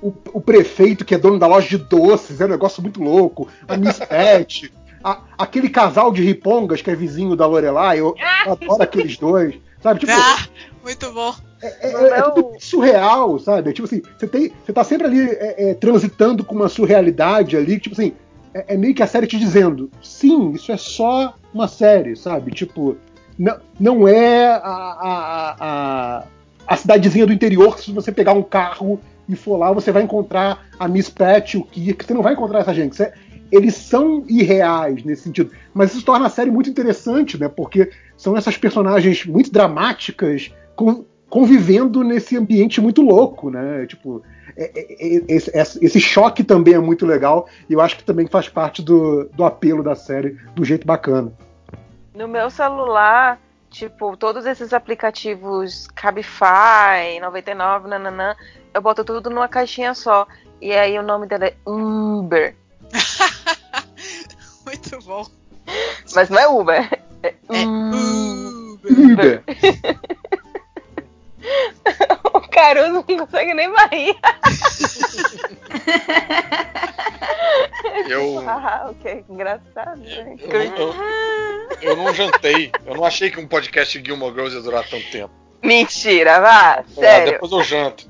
o, 0.00 0.06
o, 0.08 0.14
o, 0.34 0.40
prefeito 0.40 1.04
que 1.04 1.12
é 1.12 1.18
dono 1.18 1.40
da 1.40 1.46
loja 1.48 1.68
de 1.68 1.78
doces, 1.78 2.40
é 2.40 2.44
um 2.44 2.50
negócio 2.50 2.80
muito 2.80 3.02
louco, 3.02 3.48
a 3.66 3.76
Miss 3.76 3.98
Pet, 3.98 4.72
a, 5.02 5.20
aquele 5.38 5.68
casal 5.68 6.12
de 6.12 6.22
ripongas 6.22 6.82
que 6.82 6.90
é 6.90 6.94
vizinho 6.94 7.36
da 7.36 7.46
Lorelai, 7.46 8.00
eu, 8.00 8.14
eu 8.46 8.52
adoro 8.52 8.82
aqueles 8.82 9.16
dois. 9.16 9.54
Sabe? 9.82 10.00
Tipo, 10.00 10.12
ah, 10.12 10.38
muito 10.82 11.10
bom. 11.12 11.34
É, 11.60 11.88
é, 11.88 12.18
é, 12.18 12.22
tudo 12.22 12.52
surreal, 12.58 13.38
sabe? 13.38 13.70
É 13.70 13.72
tipo 13.72 13.86
assim, 13.86 14.02
você, 14.16 14.26
tem, 14.26 14.52
você 14.64 14.72
tá 14.72 14.84
sempre 14.84 15.06
ali 15.06 15.20
é, 15.20 15.70
é, 15.70 15.74
transitando 15.74 16.44
com 16.44 16.54
uma 16.54 16.68
surrealidade 16.68 17.56
ali, 17.56 17.78
tipo 17.78 17.94
assim, 17.94 18.12
é, 18.54 18.76
meio 18.76 18.94
que 18.94 19.02
a 19.02 19.06
série 19.06 19.26
te 19.26 19.38
dizendo, 19.38 19.90
sim, 20.02 20.52
isso 20.52 20.70
é 20.70 20.76
só 20.76 21.34
uma 21.52 21.66
série, 21.66 22.16
sabe? 22.16 22.52
Tipo, 22.52 22.96
não, 23.38 23.58
não 23.78 24.08
é 24.08 24.46
a, 24.46 24.58
a, 24.58 25.56
a, 25.60 26.24
a 26.66 26.76
cidadezinha 26.76 27.26
do 27.26 27.32
interior 27.32 27.76
que 27.76 27.82
se 27.82 27.92
você 27.92 28.12
pegar 28.12 28.32
um 28.32 28.42
carro 28.42 29.00
e 29.28 29.36
for 29.36 29.56
lá, 29.56 29.72
você 29.72 29.90
vai 29.90 30.02
encontrar 30.02 30.66
a 30.78 30.86
Miss 30.86 31.08
Pat, 31.08 31.54
o 31.54 31.64
Kirk, 31.64 32.04
você 32.04 32.14
não 32.14 32.22
vai 32.22 32.34
encontrar 32.34 32.60
essa 32.60 32.74
gente. 32.74 32.96
Você, 32.96 33.12
eles 33.52 33.74
são 33.74 34.24
irreais 34.26 35.04
nesse 35.04 35.24
sentido. 35.24 35.50
Mas 35.74 35.92
isso 35.92 36.04
torna 36.04 36.26
a 36.26 36.30
série 36.30 36.50
muito 36.50 36.70
interessante, 36.70 37.38
né? 37.38 37.48
Porque 37.48 37.90
são 38.16 38.34
essas 38.34 38.56
personagens 38.56 39.26
muito 39.26 39.52
dramáticas 39.52 40.50
convivendo 41.28 42.02
nesse 42.02 42.36
ambiente 42.36 42.80
muito 42.80 43.02
louco, 43.02 43.50
né? 43.50 43.86
Tipo, 43.86 44.22
é, 44.56 44.64
é, 44.74 45.16
é, 45.16 45.24
esse, 45.28 45.50
esse, 45.54 46.00
choque 46.00 46.42
também 46.42 46.74
é 46.74 46.78
muito 46.78 47.06
legal 47.06 47.46
e 47.68 47.74
eu 47.74 47.80
acho 47.80 47.96
que 47.96 48.04
também 48.04 48.26
faz 48.26 48.48
parte 48.48 48.82
do, 48.82 49.28
do 49.34 49.44
apelo 49.44 49.82
da 49.82 49.94
série 49.94 50.38
do 50.54 50.64
jeito 50.64 50.86
bacana. 50.86 51.32
No 52.14 52.28
meu 52.28 52.50
celular, 52.50 53.38
tipo, 53.70 54.16
todos 54.16 54.44
esses 54.46 54.72
aplicativos 54.72 55.86
Cabify, 55.94 57.20
99, 57.20 57.88
nananã, 57.88 58.34
eu 58.74 58.80
boto 58.80 59.04
tudo 59.04 59.30
numa 59.30 59.48
caixinha 59.48 59.94
só. 59.94 60.26
E 60.60 60.72
aí 60.72 60.98
o 60.98 61.02
nome 61.02 61.26
dela 61.26 61.46
é 61.46 61.54
Uber. 61.66 62.54
Muito 64.66 64.98
bom. 65.04 65.26
Mas 66.14 66.28
não 66.28 66.38
é 66.38 66.48
Uber. 66.48 67.02
É, 67.22 67.34
é 67.48 67.66
Uber. 67.66 68.62
Uber. 68.84 69.42
o 72.34 72.40
Caruso 72.40 72.92
não 72.92 73.02
consegue 73.02 73.54
nem 73.54 73.72
barrir. 73.72 74.14
Eu. 78.08 78.42
Ah, 78.48 78.90
ok, 78.90 79.24
engraçado. 79.28 80.00
Né? 80.00 80.36
Eu, 80.40 80.62
eu, 80.62 80.94
eu, 81.80 81.96
não 81.96 82.14
jantei. 82.14 82.72
Eu 82.84 82.94
não 82.94 83.04
achei 83.04 83.30
que 83.30 83.40
um 83.40 83.46
podcast 83.46 83.98
de 83.98 84.06
Gilmore 84.06 84.34
Girls 84.34 84.56
ia 84.56 84.62
durar 84.62 84.88
tanto 84.88 85.10
tempo. 85.10 85.32
Mentira, 85.62 86.40
vá, 86.40 86.84
é, 86.96 87.00
sério. 87.00 87.32
depois 87.32 87.52
eu 87.52 87.62
janto. 87.62 88.08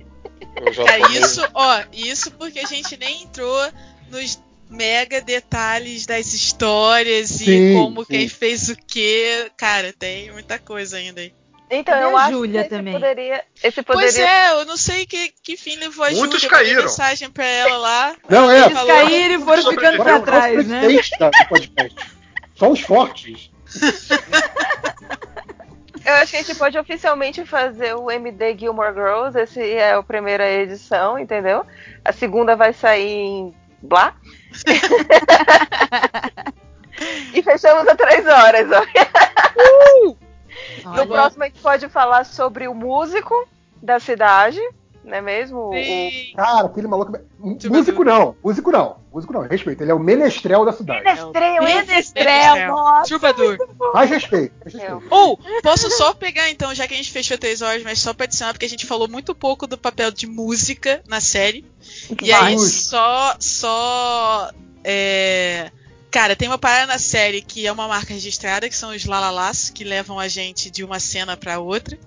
Eu 0.56 0.72
já 0.72 0.84
é 0.84 1.00
isso, 1.12 1.46
ó, 1.54 1.82
isso 1.92 2.30
porque 2.32 2.60
a 2.60 2.66
gente 2.66 2.96
nem 2.96 3.22
entrou 3.22 3.70
nos 4.10 4.42
mega 4.72 5.20
detalhes 5.20 6.06
das 6.06 6.32
histórias 6.32 7.28
sim, 7.28 7.50
e 7.50 7.74
como 7.74 8.04
sim. 8.04 8.10
quem 8.10 8.28
fez 8.28 8.68
o 8.68 8.76
que. 8.76 9.50
Cara, 9.56 9.92
tem 9.92 10.32
muita 10.32 10.58
coisa 10.58 10.96
ainda 10.96 11.20
aí. 11.20 11.32
Então, 11.70 11.98
eu 11.98 12.16
acho 12.16 12.32
Julia 12.32 12.60
que 12.60 12.66
esse 12.66 12.68
também. 12.68 12.92
poderia. 12.92 13.44
Esse 13.62 13.82
poderia... 13.82 14.12
Pois 14.12 14.18
é, 14.18 14.50
eu 14.52 14.64
não 14.66 14.76
sei 14.76 15.06
que, 15.06 15.32
que 15.42 15.56
fim 15.56 15.76
levou 15.76 16.04
a 16.04 16.10
Muitos 16.10 16.42
Júlia. 16.42 16.58
caíram. 16.58 16.82
mensagem 16.82 17.30
pra 17.30 17.46
ela 17.46 17.78
lá. 17.78 18.14
Não, 18.28 18.50
é. 18.50 18.60
Eles 18.60 18.72
falou, 18.72 18.94
caíram 18.94 19.40
e 19.40 19.44
foram 19.44 19.70
ficando 19.70 20.02
pra 20.02 20.20
trás, 20.20 20.66
né? 20.66 20.82
Só 22.54 22.70
os 22.70 22.80
fortes. 22.80 23.50
Eu 26.04 26.14
acho 26.14 26.32
que 26.32 26.36
a 26.36 26.42
gente 26.42 26.58
pode 26.58 26.76
oficialmente 26.76 27.44
fazer 27.44 27.94
o 27.94 28.10
MD 28.10 28.58
Gilmore 28.58 28.92
Girls. 28.92 29.38
Esse 29.38 29.62
é 29.62 29.92
a 29.92 30.02
primeira 30.02 30.50
edição, 30.50 31.16
entendeu? 31.18 31.64
A 32.04 32.12
segunda 32.12 32.56
vai 32.56 32.72
sair 32.72 33.08
em 33.08 33.54
Blá. 33.82 34.14
e 37.34 37.42
fechamos 37.42 37.88
a 37.88 37.96
três 37.96 38.26
horas. 38.26 38.68
Uh! 39.56 40.16
No 40.84 41.06
próximo 41.06 41.42
a 41.42 41.46
gente 41.46 41.60
pode 41.60 41.88
falar 41.88 42.24
sobre 42.24 42.68
o 42.68 42.74
músico 42.74 43.48
da 43.82 43.98
cidade, 43.98 44.60
não 45.04 45.14
é 45.16 45.20
mesmo? 45.20 45.70
O- 45.70 45.72
Sim. 45.74 46.32
Cara, 46.36 46.66
aquele 46.66 46.86
maluco. 46.88 47.12
Muito 47.38 47.68
Músico 47.72 48.04
não, 48.04 48.36
músico 48.42 48.70
não. 48.70 48.96
Músico 49.12 49.32
não, 49.32 49.40
respeito. 49.42 49.82
Ele 49.82 49.90
é 49.90 49.94
o 49.94 49.98
menestrel 49.98 50.64
da 50.64 50.72
cidade. 50.72 51.02
Menestrel, 51.04 51.62
Menestrel. 51.62 52.74
Troubadour. 53.04 53.58
Mais 53.92 54.08
respeito. 54.08 54.54
mais 54.64 54.74
respeito. 54.74 55.02
Ou, 55.10 55.38
posso 55.62 55.90
só 55.90 56.14
pegar 56.14 56.48
então, 56.50 56.74
já 56.74 56.86
que 56.86 56.94
a 56.94 56.96
gente 56.96 57.10
fechou 57.10 57.36
três 57.36 57.60
horas, 57.62 57.82
mas 57.82 57.98
só 57.98 58.14
pra 58.14 58.24
adicionar, 58.24 58.52
porque 58.54 58.64
a 58.66 58.68
gente 58.68 58.86
falou 58.86 59.08
muito 59.08 59.34
pouco 59.34 59.66
do 59.66 59.76
papel 59.76 60.10
de 60.10 60.26
música 60.26 61.02
na 61.08 61.20
série. 61.20 61.66
E 62.22 62.32
aí, 62.32 62.58
só. 62.58 63.34
Só. 63.38 64.50
É. 64.84 65.70
Cara, 66.10 66.36
tem 66.36 66.46
uma 66.48 66.58
parada 66.58 66.86
na 66.92 66.98
série 66.98 67.40
que 67.40 67.66
é 67.66 67.72
uma 67.72 67.88
marca 67.88 68.12
registrada, 68.12 68.68
que 68.68 68.76
são 68.76 68.90
os 68.94 69.04
lalalás, 69.06 69.70
que 69.70 69.82
levam 69.82 70.18
a 70.18 70.28
gente 70.28 70.70
de 70.70 70.84
uma 70.84 71.00
cena 71.00 71.36
pra 71.36 71.58
outra. 71.58 71.98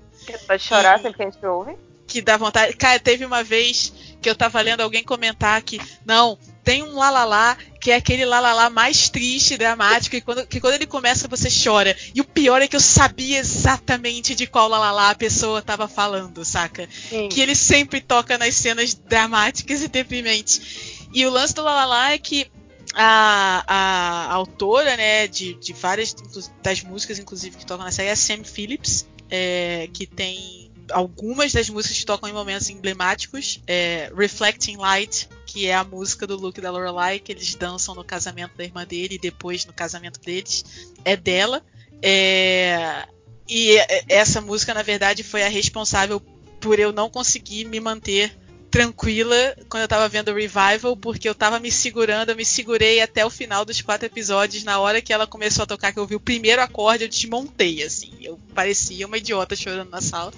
Pode 0.47 0.61
chorar 0.63 0.99
E- 0.99 1.01
sempre 1.01 1.17
que 1.17 1.23
a 1.23 1.29
gente 1.31 1.45
ouve. 1.45 1.75
Que 2.15 2.21
dá 2.21 2.37
vontade. 2.37 2.73
Cara, 2.77 2.97
teve 2.97 3.25
uma 3.25 3.43
vez 3.43 3.91
que 4.21 4.29
eu 4.29 4.35
tava 4.35 4.61
lendo 4.61 4.79
alguém 4.79 5.03
comentar 5.03 5.61
que 5.61 5.81
não, 6.05 6.39
tem 6.63 6.81
um 6.81 6.95
lalalá 6.95 7.57
que 7.81 7.91
é 7.91 7.95
aquele 7.97 8.23
lalalá 8.23 8.69
mais 8.69 9.09
triste, 9.09 9.57
dramático, 9.57 10.15
e 10.15 10.21
quando, 10.21 10.47
que 10.47 10.61
quando 10.61 10.75
ele 10.75 10.85
começa 10.85 11.27
você 11.27 11.49
chora. 11.49 11.95
E 12.15 12.21
o 12.21 12.23
pior 12.23 12.61
é 12.61 12.69
que 12.69 12.75
eu 12.75 12.79
sabia 12.79 13.37
exatamente 13.37 14.33
de 14.33 14.47
qual 14.47 14.69
lalalá 14.69 15.09
a 15.09 15.15
pessoa 15.15 15.61
tava 15.61 15.89
falando, 15.89 16.45
saca? 16.45 16.87
Sim. 17.09 17.27
Que 17.27 17.41
ele 17.41 17.53
sempre 17.53 17.99
toca 17.99 18.37
nas 18.37 18.55
cenas 18.55 18.93
dramáticas 18.93 19.81
e 19.81 19.89
deprimentes. 19.89 21.07
E 21.13 21.25
o 21.25 21.29
lance 21.29 21.53
do 21.53 21.63
lalalá 21.63 22.13
é 22.13 22.17
que 22.17 22.47
a, 22.93 23.65
a 23.67 24.33
autora, 24.33 24.95
né, 24.95 25.27
de, 25.27 25.53
de 25.55 25.73
várias 25.73 26.15
das 26.63 26.81
músicas, 26.81 27.19
inclusive, 27.19 27.57
que 27.57 27.65
tocam 27.65 27.83
na 27.83 27.91
série 27.91 28.07
é 28.07 28.13
a 28.13 28.15
Sam 28.15 28.45
Phillips, 28.45 29.05
é, 29.29 29.89
que 29.93 30.07
tem 30.07 30.64
algumas 30.91 31.51
das 31.51 31.69
músicas 31.69 31.99
que 31.99 32.05
tocam 32.05 32.29
em 32.29 32.33
momentos 32.33 32.69
emblemáticos. 32.69 33.61
É, 33.67 34.11
Reflecting 34.15 34.77
Light, 34.77 35.29
que 35.45 35.67
é 35.67 35.75
a 35.75 35.83
música 35.83 36.27
do 36.27 36.35
Luke 36.35 36.61
da 36.61 36.71
Lorelai, 36.71 37.19
que 37.19 37.31
eles 37.31 37.55
dançam 37.55 37.95
no 37.95 38.03
casamento 38.03 38.55
da 38.57 38.63
irmã 38.63 38.85
dele 38.85 39.15
e 39.15 39.19
depois 39.19 39.65
no 39.65 39.73
casamento 39.73 40.19
deles, 40.19 40.65
é 41.03 41.15
dela. 41.15 41.63
É, 42.01 43.07
e 43.47 43.77
essa 44.09 44.41
música, 44.41 44.73
na 44.73 44.81
verdade, 44.81 45.23
foi 45.23 45.43
a 45.43 45.49
responsável 45.49 46.19
por 46.59 46.79
eu 46.79 46.91
não 46.91 47.09
conseguir 47.09 47.65
me 47.65 47.79
manter 47.79 48.35
tranquila 48.75 49.55
quando 49.69 49.83
eu 49.83 49.87
tava 49.87 50.09
vendo 50.09 50.31
o 50.31 50.35
Revival, 50.35 50.97
porque 50.97 51.29
eu 51.29 51.33
tava 51.33 51.61
me 51.61 51.71
segurando, 51.71 52.31
eu 52.31 52.35
me 52.35 52.43
segurei 52.43 52.99
até 52.99 53.25
o 53.25 53.29
final 53.29 53.63
dos 53.63 53.81
quatro 53.81 54.05
episódios. 54.05 54.65
Na 54.65 54.79
hora 54.79 55.01
que 55.01 55.13
ela 55.13 55.25
começou 55.25 55.63
a 55.63 55.65
tocar, 55.65 55.93
que 55.93 55.99
eu 55.99 56.03
ouvi 56.03 56.15
o 56.15 56.19
primeiro 56.19 56.61
acorde, 56.61 57.05
eu 57.05 57.09
desmontei, 57.09 57.83
assim. 57.83 58.11
Eu 58.21 58.37
parecia 58.53 59.07
uma 59.07 59.17
idiota 59.17 59.55
chorando 59.55 59.91
na 59.91 60.01
sala. 60.01 60.33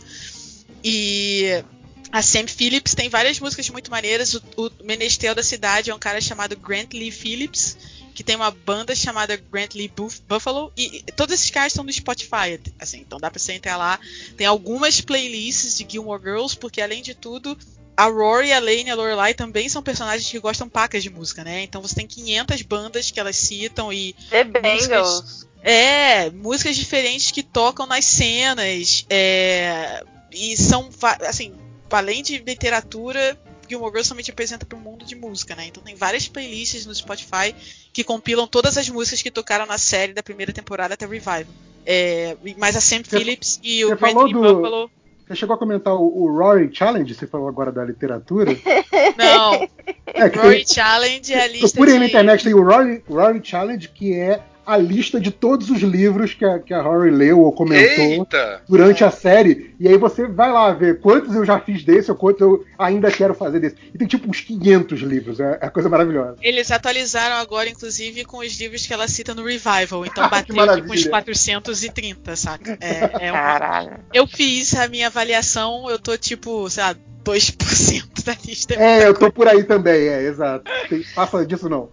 E 0.84 1.64
a 2.12 2.22
Sam 2.22 2.48
Phillips 2.48 2.96
tem 2.96 3.10
várias 3.10 3.40
músicas 3.40 3.70
muito 3.70 3.92
maneiras. 3.92 4.34
O, 4.34 4.42
o 4.58 4.72
menestrel 4.84 5.36
da 5.36 5.44
cidade 5.44 5.90
é 5.90 5.96
um 5.96 6.00
cara 6.00 6.22
chamado 6.22 6.56
Grant 6.56 6.94
Lee 6.94 7.12
Phillips, 7.12 7.78
que 8.16 8.24
tem 8.24 8.36
uma 8.36 8.50
banda 8.52 8.96
chamada 8.96 9.36
Grant 9.36 9.74
Lee 9.76 9.92
Buff- 9.94 10.22
Buffalo. 10.28 10.72
E 10.78 11.04
todos 11.16 11.34
esses 11.36 11.50
caras 11.50 11.74
estão 11.74 11.84
no 11.84 11.92
Spotify, 11.92 12.60
assim, 12.80 13.00
então 13.00 13.20
dá 13.20 13.30
pra 13.30 13.40
você 13.40 13.54
entrar 13.54 13.78
lá. 13.78 14.00
Tem 14.38 14.48
algumas 14.48 15.02
playlists 15.02 15.78
de 15.78 15.86
Gilmore 15.90 16.22
Girls, 16.22 16.56
porque 16.58 16.82
além 16.82 17.02
de 17.02 17.14
tudo, 17.14 17.58
a 17.96 18.06
Rory, 18.06 18.54
a 18.54 18.60
Lane 18.60 18.86
e 18.86 18.90
a 18.90 18.96
Lorelai 18.96 19.34
também 19.34 19.68
são 19.68 19.84
personagens 19.84 20.30
que 20.30 20.40
gostam 20.40 20.70
pacas 20.70 21.04
de 21.04 21.10
música, 21.10 21.44
né? 21.44 21.64
Então 21.64 21.82
você 21.82 21.96
tem 21.96 22.08
500 22.08 22.62
bandas 22.62 23.12
que 23.12 23.20
elas 23.20 23.36
citam 23.36 23.92
e 23.92 24.16
The 24.30 24.44
Bengals. 24.62 25.48
é, 25.64 26.30
músicas 26.30 26.76
diferentes 26.78 27.32
que 27.32 27.44
tocam 27.44 27.86
nas 27.86 28.06
cenas. 28.06 29.06
É, 29.10 30.04
e 30.32 30.56
são, 30.58 30.90
assim, 31.28 31.54
além 31.92 32.22
de 32.24 32.38
literatura, 32.40 33.38
Gilmore 33.70 33.92
Girls 33.92 34.10
também 34.10 34.24
te 34.24 34.32
apresenta 34.32 34.66
para 34.66 34.78
um 34.78 34.82
mundo 34.82 35.06
de 35.06 35.16
música, 35.16 35.56
né? 35.56 35.66
Então 35.68 35.84
tem 35.84 35.96
várias 35.96 36.28
playlists 36.28 36.86
no 36.86 36.94
Spotify 36.96 37.54
que 37.94 38.04
compilam 38.04 38.48
todas 38.48 38.78
as 38.78 38.88
músicas 38.90 39.22
que 39.22 39.32
tocaram 39.32 39.66
na 39.66 39.78
série 39.78 40.14
da 40.14 40.24
primeira 40.24 40.54
temporada 40.54 40.94
até 40.94 41.06
Revival. 41.06 41.46
É, 41.86 42.36
mas 42.58 42.76
a 42.76 42.82
Sam 42.82 42.98
Você- 43.04 43.18
Phillips 43.18 43.60
e 43.64 43.84
o 43.86 43.90
Lee 43.90 44.34
do- 44.34 44.42
Buffalo. 44.42 44.92
Você 45.28 45.36
chegou 45.36 45.56
a 45.56 45.60
comentar 45.60 45.94
o, 45.94 46.24
o 46.24 46.38
Rory 46.38 46.70
Challenge, 46.74 47.14
você 47.14 47.28
falou 47.28 47.50
agora 47.50 47.70
da 47.70 47.84
literatura. 47.84 48.52
Não, 49.18 49.68
É 50.14 50.28
Rory 50.28 50.64
tem, 50.64 50.68
Challenge 50.68 51.34
é 51.34 51.42
a 51.44 51.48
lista 51.48 51.68
procurem 51.72 51.96
de... 51.96 52.00
na 52.00 52.06
internet, 52.06 52.44
tem 52.46 52.54
o 52.54 52.64
Rory, 52.64 53.04
Rory 53.10 53.42
Challenge, 53.44 53.90
que 53.90 54.14
é 54.14 54.42
a 54.68 54.76
lista 54.78 55.20
de 55.20 55.32
todos 55.32 55.70
os 55.70 55.80
livros 55.82 56.34
que 56.34 56.44
a, 56.44 56.60
que 56.60 56.74
a 56.74 56.82
Rory 56.82 57.10
leu 57.10 57.40
ou 57.40 57.54
comentou 57.54 58.04
Eita! 58.04 58.62
durante 58.68 59.04
a 59.04 59.10
série. 59.10 59.74
E 59.80 59.88
aí 59.88 59.98
você 59.98 60.28
vai 60.28 60.52
lá 60.52 60.72
ver 60.74 61.00
quantos 61.00 61.34
eu 61.34 61.46
já 61.46 61.58
fiz 61.60 61.84
desse 61.86 62.12
ou 62.12 62.18
quantos 62.18 62.42
eu 62.42 62.66
ainda 62.78 63.10
quero 63.10 63.34
fazer 63.34 63.62
desse. 63.62 63.78
E 63.94 63.98
tem 63.98 64.06
tipo 64.08 64.30
uns 64.30 64.42
500 64.42 65.00
livros, 65.00 65.40
é, 65.40 65.58
é 65.62 65.70
coisa 65.70 65.88
maravilhosa. 65.88 66.36
Eles 66.42 66.70
atualizaram 66.70 67.38
agora, 67.38 67.70
inclusive, 67.70 68.26
com 68.26 68.40
os 68.40 68.60
livros 68.60 68.86
que 68.86 68.94
ela 68.94 69.08
cita 69.08 69.34
no 69.34 69.46
Revival. 69.46 70.06
Então 70.06 70.30
Que 70.46 70.54
bateu 70.54 70.82
tipo 70.82 70.94
uns 70.94 71.08
430, 71.08 72.36
saca? 72.36 72.78
É, 72.82 73.28
é 73.28 73.32
uma- 73.32 73.42
Caralho. 73.42 74.00
Eu 74.14 74.28
fiz 74.28 74.76
a 74.76 74.88
minha 74.90 75.08
avaliação, 75.08 75.90
eu 75.90 75.98
tô 75.98 76.18
tipo, 76.18 76.70
sei 76.70 76.84
lá, 76.84 76.96
2% 77.24 78.24
da 78.24 78.36
lista. 78.46 78.74
É, 78.76 79.06
eu 79.08 79.14
tô 79.14 79.32
por 79.32 79.48
aí 79.48 79.64
também, 79.64 80.08
é, 80.08 80.24
exato. 80.24 80.64
Tem, 80.90 81.04
passa 81.14 81.46
disso 81.46 81.68
não. 81.70 81.90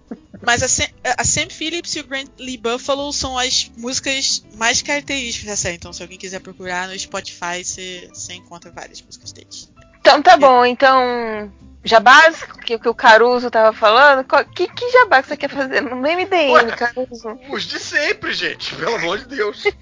Mas 0.47 0.63
a 0.63 0.69
Sam, 0.69 0.85
a 1.17 1.25
Sam 1.25 1.49
Phillips 1.51 1.97
e 1.97 2.01
o 2.01 2.07
Grant 2.07 2.29
Lee 2.39 2.57
Buffalo 2.65 3.13
são 3.13 3.37
as 3.39 3.71
músicas 3.77 4.43
mais 4.57 4.81
características 4.81 5.49
da 5.51 5.57
série. 5.57 5.77
Então, 5.77 5.93
se 5.93 6.03
alguém 6.03 6.17
quiser 6.19 6.41
procurar 6.41 6.89
no 6.89 6.99
Spotify, 6.99 7.63
você, 7.63 8.09
você 8.13 8.33
encontra 8.33 8.71
várias 8.73 9.03
músicas 9.03 9.33
deles. 9.33 9.71
Então 10.01 10.23
tá 10.23 10.37
bom, 10.37 10.65
então. 10.65 11.53
Jabás, 11.87 12.43
que, 12.65 12.79
que 12.79 12.89
o 12.89 12.95
Caruso 12.95 13.51
tava 13.51 13.77
falando, 13.77 14.25
qual- 14.27 14.43
que, 14.47 14.67
que 14.67 14.91
jabá 14.91 15.21
que 15.23 15.29
você 15.29 15.37
quer 15.37 15.51
fazer 15.51 15.83
no 15.83 15.97
MDM, 15.97 16.53
Ué. 16.53 16.65
Caruso? 16.77 17.39
Os 17.51 17.65
de 17.65 17.79
sempre, 17.79 18.33
gente, 18.33 18.75
pelo 18.75 18.95
amor 18.95 19.19
de 19.19 19.27
Deus. 19.27 19.65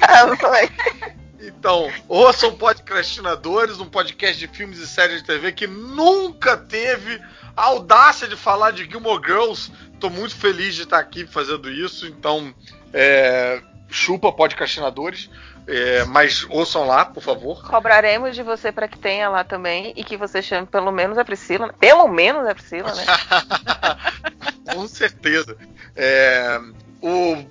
Tá, 0.00 0.26
vai. 0.34 0.68
Então, 1.46 1.90
ouçam 2.08 2.54
Podcastinadores, 2.56 3.78
um 3.80 3.86
podcast 3.86 4.38
de 4.38 4.48
filmes 4.48 4.78
e 4.78 4.86
séries 4.86 5.20
de 5.20 5.26
TV 5.26 5.52
que 5.52 5.66
nunca 5.66 6.56
teve 6.56 7.20
a 7.56 7.64
audácia 7.64 8.26
de 8.26 8.36
falar 8.36 8.70
de 8.70 8.84
Gilmore 8.88 9.22
Girls. 9.24 9.70
Tô 10.00 10.08
muito 10.08 10.34
feliz 10.36 10.74
de 10.74 10.82
estar 10.82 10.98
aqui 10.98 11.26
fazendo 11.26 11.70
isso, 11.70 12.06
então 12.06 12.54
é, 12.92 13.60
chupa 13.88 14.32
Podcastinadores, 14.32 15.28
é, 15.66 16.04
mas 16.04 16.46
ouçam 16.48 16.86
lá, 16.86 17.04
por 17.04 17.22
favor. 17.22 17.62
Cobraremos 17.68 18.34
de 18.34 18.42
você 18.42 18.72
pra 18.72 18.88
que 18.88 18.98
tenha 18.98 19.28
lá 19.28 19.44
também 19.44 19.92
e 19.96 20.02
que 20.04 20.16
você 20.16 20.40
chame 20.40 20.66
pelo 20.66 20.90
menos 20.92 21.18
a 21.18 21.24
Priscila. 21.24 21.66
né? 21.68 21.74
Pelo 21.78 22.08
menos 22.08 22.46
a 22.46 22.54
Priscila, 22.54 22.92
né? 22.94 23.04
Com 24.74 24.88
certeza. 24.88 25.56
É, 25.94 26.58
o- 27.02 27.44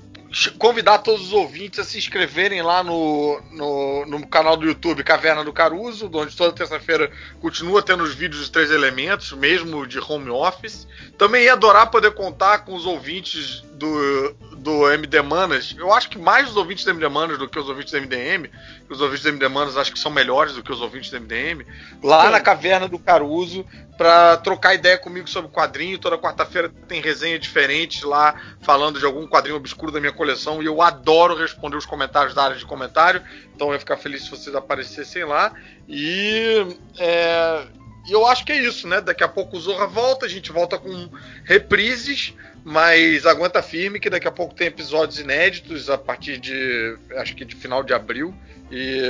convidar 0.57 0.99
todos 0.99 1.27
os 1.27 1.33
ouvintes 1.33 1.79
a 1.79 1.83
se 1.83 1.97
inscreverem 1.97 2.61
lá 2.61 2.83
no, 2.83 3.39
no, 3.51 4.05
no 4.05 4.27
canal 4.27 4.57
do 4.57 4.65
YouTube 4.65 5.03
Caverna 5.03 5.43
do 5.43 5.53
Caruso, 5.53 6.09
onde 6.13 6.35
toda 6.35 6.51
terça-feira 6.51 7.11
continua 7.39 7.81
tendo 7.81 8.03
os 8.03 8.15
vídeos 8.15 8.41
dos 8.41 8.49
três 8.49 8.71
elementos, 8.71 9.31
mesmo 9.33 9.85
de 9.85 9.99
home 9.99 10.29
office. 10.29 10.87
Também 11.17 11.43
ia 11.43 11.53
adorar 11.53 11.91
poder 11.91 12.11
contar 12.11 12.59
com 12.59 12.73
os 12.73 12.85
ouvintes 12.85 13.63
do, 13.73 14.35
do 14.57 14.89
MD 14.91 15.21
Manas. 15.21 15.75
Eu 15.77 15.93
acho 15.93 16.09
que 16.09 16.17
mais 16.17 16.49
os 16.49 16.55
ouvintes 16.55 16.85
do 16.85 16.91
MD 16.91 17.07
Manas 17.09 17.37
do 17.37 17.47
que 17.47 17.59
os 17.59 17.67
ouvintes 17.67 17.91
do 17.91 18.01
MDM. 18.01 18.49
Os 18.89 19.01
ouvintes 19.01 19.23
do 19.23 19.29
MD 19.29 19.47
Manas 19.47 19.77
acho 19.77 19.91
que 19.91 19.99
são 19.99 20.11
melhores 20.11 20.53
do 20.53 20.63
que 20.63 20.71
os 20.71 20.81
ouvintes 20.81 21.09
do 21.09 21.19
MDM. 21.19 21.65
Lá 22.01 22.25
Sim. 22.25 22.31
na 22.31 22.39
Caverna 22.39 22.87
do 22.87 22.97
Caruso, 22.97 23.65
para 23.97 24.37
trocar 24.37 24.73
ideia 24.73 24.97
comigo 24.97 25.29
sobre 25.29 25.51
quadrinho. 25.51 25.99
Toda 25.99 26.17
quarta-feira 26.17 26.71
tem 26.87 27.01
resenha 27.01 27.37
diferente 27.37 28.05
lá, 28.05 28.35
falando 28.61 28.99
de 28.99 29.05
algum 29.05 29.27
quadrinho 29.27 29.57
obscuro 29.57 29.91
da 29.91 29.99
minha 29.99 30.13
coleção. 30.23 30.63
E 30.63 30.65
eu 30.65 30.81
adoro 30.81 31.35
responder 31.35 31.75
os 31.75 31.85
comentários 31.85 32.33
da 32.33 32.43
área 32.43 32.55
de 32.55 32.65
comentário. 32.65 33.21
Então 33.53 33.67
eu 33.67 33.73
ia 33.73 33.79
ficar 33.79 33.97
feliz 33.97 34.23
se 34.23 34.31
vocês 34.31 34.55
aparecessem 34.55 35.23
lá. 35.25 35.53
E 35.87 36.65
é, 36.97 37.67
e 38.07 38.11
eu 38.11 38.25
acho 38.25 38.45
que 38.45 38.51
é 38.51 38.57
isso, 38.57 38.87
né? 38.87 38.99
Daqui 39.01 39.23
a 39.23 39.27
pouco 39.27 39.57
o 39.57 39.59
Zorra 39.59 39.87
volta, 39.87 40.25
a 40.25 40.29
gente 40.29 40.51
volta 40.51 40.77
com 40.77 41.09
reprises, 41.45 42.33
mas 42.63 43.25
aguenta 43.25 43.61
firme 43.61 43.99
que 43.99 44.09
daqui 44.09 44.27
a 44.27 44.31
pouco 44.31 44.53
tem 44.53 44.67
episódios 44.67 45.19
inéditos 45.19 45.89
a 45.89 45.97
partir 45.97 46.37
de 46.37 46.97
acho 47.17 47.35
que 47.35 47.45
de 47.45 47.55
final 47.55 47.83
de 47.83 47.93
abril. 47.93 48.33
E 48.71 49.01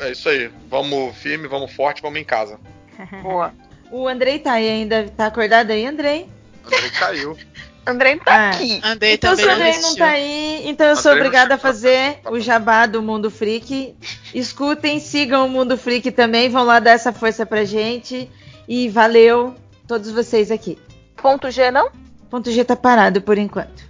é 0.00 0.10
isso 0.10 0.28
aí. 0.28 0.50
Vamos 0.68 1.16
firme, 1.16 1.46
vamos 1.46 1.72
forte, 1.72 2.02
vamos 2.02 2.20
em 2.20 2.24
casa. 2.24 2.58
Boa. 3.22 3.52
O 3.90 4.06
Andrei 4.06 4.38
tá 4.38 4.52
aí 4.52 4.68
ainda. 4.68 5.08
Tá 5.16 5.26
acordado 5.26 5.70
aí, 5.70 5.86
Andrei? 5.86 6.28
Andrei 6.64 6.90
caiu. 6.90 7.36
Andrei 7.86 8.16
tá 8.18 8.32
Ah. 8.32 8.50
aqui. 8.50 8.80
Andei 8.84 9.14
Então, 9.14 9.34
se 9.34 9.44
o 9.44 9.50
Andrei 9.50 9.72
não 9.72 9.78
assistiu. 9.78 9.96
tá 9.98 10.10
aí, 10.10 10.62
então 10.68 10.86
eu 10.86 10.96
sou 10.96 11.12
Andrei 11.12 11.22
não 11.22 11.26
obrigada 11.28 11.54
a 11.54 11.58
fazer 11.58 12.18
Tá 12.22 12.30
o 12.30 12.38
jabá 12.40 12.86
do 12.86 13.02
Mundo 13.02 13.30
Freak. 13.30 13.94
Escutem, 14.34 15.00
sigam 15.00 15.46
o 15.46 15.48
Mundo 15.48 15.76
Freak 15.76 16.10
também, 16.12 16.48
vão 16.48 16.64
lá 16.64 16.78
dar 16.78 16.92
essa 16.92 17.12
força 17.12 17.44
pra 17.46 17.64
gente. 17.64 18.30
E 18.68 18.88
valeu 18.88 19.54
todos 19.88 20.10
vocês 20.10 20.50
aqui. 20.50 20.78
Ponto 21.16 21.50
G, 21.50 21.70
não? 21.70 21.90
Ponto 22.30 22.50
G 22.50 22.64
tá 22.64 22.76
parado 22.76 23.20
por 23.20 23.36
enquanto. 23.36 23.88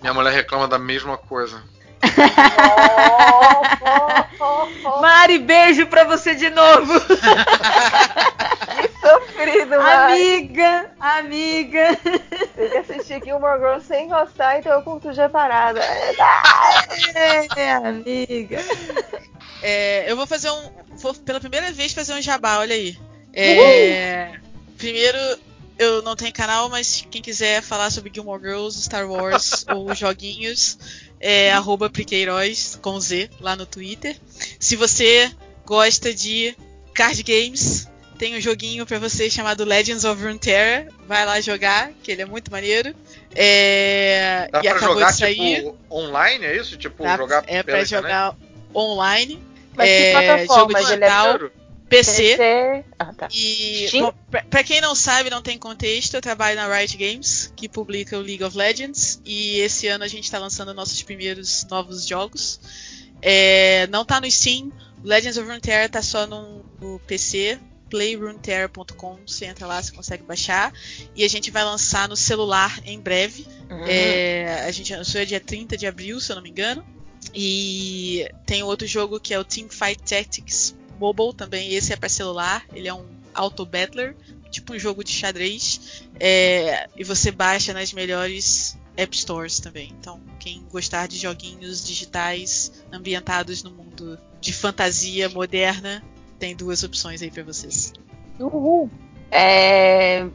Minha 0.00 0.14
mulher 0.14 0.32
reclama 0.32 0.68
da 0.68 0.78
mesma 0.78 1.16
coisa. 1.16 1.62
Mari, 5.00 5.38
beijo 5.38 5.86
pra 5.86 6.04
você 6.04 6.34
de 6.34 6.50
novo. 6.50 7.00
que 8.76 8.88
sofrido, 9.00 9.78
Mari. 9.78 10.12
Amiga, 10.12 10.90
amiga. 11.00 11.96
Tem 12.54 12.70
que 12.70 12.78
assistir 12.78 13.22
Gilmore 13.24 13.58
Girls 13.58 13.86
sem 13.86 14.08
gostar, 14.08 14.58
então 14.58 14.72
eu 14.72 14.82
curto 14.82 15.12
já 15.12 15.28
parada. 15.28 15.80
É, 17.14 17.74
amiga. 17.74 18.58
É, 19.62 20.10
eu 20.10 20.16
vou 20.16 20.26
fazer 20.26 20.50
um. 20.50 20.70
Vou 20.96 21.14
pela 21.14 21.40
primeira 21.40 21.70
vez 21.72 21.92
fazer 21.92 22.14
um 22.14 22.22
jabá, 22.22 22.58
olha 22.58 22.74
aí. 22.74 22.96
É, 23.34 24.32
primeiro, 24.78 25.18
eu 25.78 26.02
não 26.02 26.16
tenho 26.16 26.32
canal, 26.32 26.68
mas 26.68 27.06
quem 27.10 27.20
quiser 27.20 27.62
falar 27.62 27.90
sobre 27.90 28.10
Gilmore 28.12 28.40
Girls, 28.40 28.82
Star 28.82 29.06
Wars 29.06 29.64
ou 29.68 29.94
joguinhos, 29.94 30.78
é 31.20 31.52
arroba 31.52 31.88
Priqueiroz 31.90 32.78
com 32.82 32.98
Z 33.00 33.30
lá 33.40 33.56
no 33.56 33.66
Twitter. 33.66 34.16
Se 34.58 34.76
você 34.76 35.30
gosta 35.64 36.12
de 36.14 36.56
card 36.94 37.22
games, 37.22 37.88
tem 38.18 38.36
um 38.36 38.40
joguinho 38.40 38.86
pra 38.86 38.98
você 38.98 39.28
chamado 39.28 39.64
Legends 39.64 40.04
of 40.04 40.22
Runeterra. 40.22 40.88
Vai 41.06 41.24
lá 41.26 41.40
jogar, 41.40 41.90
que 42.02 42.10
ele 42.12 42.22
é 42.22 42.26
muito 42.26 42.50
maneiro. 42.50 42.94
É, 43.34 44.48
Dá 44.50 44.60
e 44.60 44.62
pra 44.62 44.72
acabou 44.72 44.94
jogar, 44.94 45.10
de 45.12 45.18
sair. 45.18 45.56
tipo, 45.56 45.76
online, 45.90 46.44
é 46.44 46.56
isso? 46.56 46.76
Tipo, 46.76 47.02
Tá? 47.02 47.16
jogar 47.16 47.44
é 47.46 47.62
pra 47.62 47.80
internet? 47.82 47.88
jogar 47.90 48.34
online. 48.74 49.42
Mas 49.74 49.88
que 49.88 49.94
é, 49.94 50.12
plataforma? 50.12 50.60
jogo 50.60 50.72
Ele 50.72 50.78
é 50.78 50.84
digital. 50.84 51.50
PC. 51.88 52.36
PC. 52.36 52.84
Ah, 52.98 53.12
tá. 53.12 53.28
E, 53.32 53.86
Steam? 53.88 54.06
bom, 54.06 54.14
pra, 54.30 54.42
pra 54.42 54.64
quem 54.64 54.80
não 54.80 54.94
sabe, 54.94 55.30
não 55.30 55.42
tem 55.42 55.58
contexto, 55.58 56.14
eu 56.14 56.20
trabalho 56.20 56.56
na 56.56 56.74
Riot 56.74 56.96
Games, 56.96 57.52
que 57.54 57.68
publica 57.68 58.18
o 58.18 58.20
League 58.20 58.42
of 58.42 58.56
Legends, 58.56 59.20
e 59.24 59.58
esse 59.60 59.86
ano 59.86 60.04
a 60.04 60.08
gente 60.08 60.30
tá 60.30 60.38
lançando 60.38 60.74
nossos 60.74 61.00
primeiros 61.02 61.64
novos 61.70 62.06
jogos. 62.06 62.60
É, 63.22 63.86
não 63.88 64.04
tá 64.04 64.20
no 64.20 64.30
Steam, 64.30 64.72
Legends 65.02 65.36
of 65.36 65.46
Runeterra 65.46 65.88
tá 65.88 66.02
só 66.02 66.26
no, 66.26 66.64
no 66.80 66.98
PC, 67.06 67.58
playruneterra.com, 67.88 69.18
você 69.24 69.46
entra 69.46 69.66
lá, 69.66 69.80
você 69.80 69.92
consegue 69.92 70.24
baixar, 70.24 70.72
e 71.14 71.24
a 71.24 71.28
gente 71.28 71.50
vai 71.52 71.64
lançar 71.64 72.08
no 72.08 72.16
celular 72.16 72.80
em 72.84 72.98
breve. 73.00 73.46
Uhum. 73.70 73.84
É, 73.86 74.64
a 74.66 74.70
gente 74.72 74.94
lançou 74.94 75.24
dia 75.24 75.40
30 75.40 75.76
de 75.76 75.86
abril, 75.86 76.20
se 76.20 76.32
eu 76.32 76.36
não 76.36 76.42
me 76.42 76.50
engano. 76.50 76.84
E 77.34 78.28
tem 78.44 78.62
outro 78.62 78.86
jogo 78.86 79.20
que 79.20 79.34
é 79.34 79.38
o 79.38 79.44
Teamfight 79.44 80.02
Tactics 80.02 80.74
Mobile 80.98 81.34
também. 81.34 81.72
Esse 81.74 81.92
é 81.92 81.96
para 81.96 82.08
celular. 82.08 82.64
Ele 82.74 82.88
é 82.88 82.94
um 82.94 83.04
auto 83.34 83.64
battler, 83.66 84.16
tipo 84.50 84.74
um 84.74 84.78
jogo 84.78 85.04
de 85.04 85.12
xadrez. 85.12 86.04
É, 86.18 86.88
e 86.96 87.04
você 87.04 87.30
baixa 87.30 87.72
nas 87.72 87.92
melhores 87.92 88.78
App 88.96 89.16
Stores 89.16 89.60
também. 89.60 89.92
Então, 90.00 90.20
quem 90.40 90.64
gostar 90.70 91.06
de 91.06 91.18
joguinhos 91.18 91.84
digitais 91.86 92.84
ambientados 92.92 93.62
no 93.62 93.70
mundo 93.70 94.18
de 94.40 94.52
fantasia 94.52 95.28
moderna, 95.28 96.02
tem 96.38 96.54
duas 96.56 96.82
opções 96.82 97.20
aí 97.22 97.30
para 97.30 97.42
vocês. 97.42 97.92
Uhul. 98.38 98.90
É, 99.30 100.26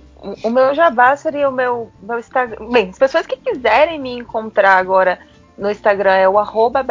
o- 0.44 0.50
meu 0.50 0.76
jabá 0.76 1.16
seria 1.16 1.48
o 1.50 1.52
meu, 1.52 1.92
meu 2.02 2.20
Instagram. 2.20 2.70
Bem, 2.70 2.90
as 2.90 3.00
pessoas 3.00 3.26
que 3.26 3.38
quiserem 3.38 4.00
me 4.00 4.12
encontrar 4.20 4.78
agora 4.78 5.20
no 5.58 5.70
Instagram 5.72 6.14
é 6.14 6.28
o 6.28 6.38
arroba 6.40 6.84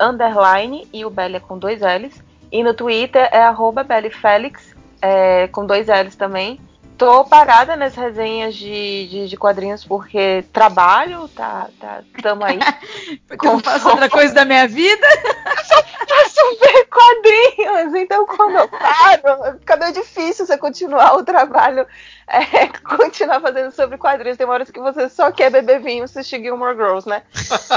underline 0.00 0.88
e 0.92 1.04
o 1.04 1.10
Belly 1.10 1.36
é 1.36 1.40
com 1.40 1.58
dois 1.58 1.80
L's. 1.80 2.22
E 2.52 2.62
no 2.62 2.74
Twitter 2.74 3.28
é 3.32 3.42
arroba 3.42 3.84
bellyfelix 3.84 4.74
é, 5.00 5.48
com 5.48 5.64
dois 5.64 5.86
L's 5.86 6.16
também. 6.16 6.60
Tô 6.98 7.24
parada 7.24 7.76
nas 7.76 7.94
resenhas 7.94 8.54
de, 8.54 9.08
de, 9.08 9.28
de 9.28 9.36
quadrinhos 9.36 9.82
porque 9.82 10.44
trabalho, 10.52 11.28
tá, 11.28 11.68
tá, 11.80 12.02
tamo 12.20 12.44
aí. 12.44 12.58
Porque 13.26 13.46
eu 13.46 13.52
não 13.52 13.60
faço 13.60 13.88
outra 13.88 14.10
coisa 14.10 14.34
da 14.34 14.44
minha 14.44 14.68
vida. 14.68 15.06
faço 16.06 16.58
ver 16.60 16.84
quadrinhos, 16.90 17.94
então 17.94 18.26
quando 18.26 18.56
eu 18.56 18.68
paro, 18.68 19.58
fica 19.60 19.76
meio 19.78 19.92
difícil 19.94 20.44
você 20.44 20.58
continuar 20.58 21.16
o 21.16 21.24
trabalho, 21.24 21.86
é, 22.26 22.66
continuar 22.84 23.40
fazendo 23.40 23.70
sobre 23.72 23.96
quadrinhos. 23.96 24.36
Tem 24.36 24.46
horas 24.46 24.70
que 24.70 24.80
você 24.80 25.08
só 25.08 25.32
quer 25.32 25.50
beber 25.50 25.80
vinho 25.80 26.04
assistir 26.04 26.42
Gilmore 26.42 26.76
Girls, 26.76 27.08
né? 27.08 27.22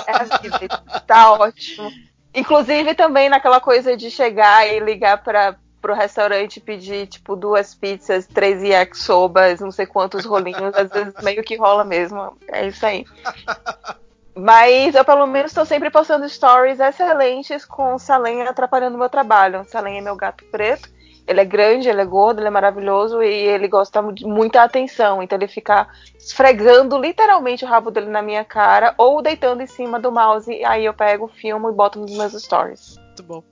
É 0.06 0.12
a 0.12 0.58
vida, 0.60 0.84
tá 1.08 1.32
ótimo. 1.32 1.90
Inclusive 2.34 2.96
também 2.96 3.30
naquela 3.30 3.60
coisa 3.60 3.96
de 3.96 4.10
chegar 4.10 4.68
e 4.68 4.80
ligar 4.80 5.24
para 5.24 5.56
pro 5.84 5.94
restaurante 5.94 6.62
pedir, 6.62 7.08
tipo, 7.08 7.36
duas 7.36 7.76
pizzas, 7.76 8.26
três 8.26 8.64
yakisobas, 8.64 9.60
não 9.60 9.70
sei 9.70 9.86
quantos 9.86 10.24
rolinhos, 10.24 10.74
às 10.74 10.90
vezes 10.90 11.14
meio 11.22 11.44
que 11.44 11.58
rola 11.58 11.84
mesmo. 11.84 12.38
É 12.48 12.68
isso 12.68 12.86
aí. 12.86 13.06
Mas 14.34 14.96
eu, 14.96 15.04
pelo 15.04 15.28
menos, 15.28 15.52
estou 15.52 15.66
sempre 15.66 15.92
postando 15.92 16.28
stories 16.28 16.80
excelentes 16.80 17.66
com 17.66 17.96
o 17.96 18.00
Salem 18.00 18.44
atrapalhando 18.44 18.98
meu 18.98 19.10
trabalho. 19.10 19.60
O 19.60 19.66
Salem 19.66 19.98
é 19.98 20.02
meu 20.02 20.16
gato 20.16 20.46
preto. 20.46 20.90
Ele 21.26 21.40
é 21.40 21.46
grande, 21.46 21.88
ele 21.88 22.02
é 22.02 22.06
gordo, 22.06 22.40
ele 22.40 22.48
é 22.48 22.52
maravilhoso 22.52 23.24
e 23.24 23.28
ele 23.28 23.68
gosta 23.68 24.02
de 24.12 24.26
muita 24.26 24.62
atenção. 24.62 25.24
Então 25.24 25.38
ele 25.38 25.48
fica 25.48 25.88
esfregando 26.18 26.98
literalmente 26.98 27.64
o 27.64 27.68
rabo 27.68 27.90
dele 27.92 28.10
na 28.10 28.22
minha 28.22 28.44
cara 28.44 28.94
ou 28.98 29.22
deitando 29.22 29.62
em 29.62 29.68
cima 29.68 30.00
do 30.00 30.12
mouse. 30.12 30.52
E 30.52 30.66
aí 30.66 30.86
eu 30.86 30.94
pego, 30.94 31.28
filmo 31.28 31.70
e 31.70 31.74
boto 31.74 32.00
nos 32.00 32.16
meus 32.18 32.34
stories. 32.34 32.98
Muito 32.98 33.24
bom. 33.24 33.44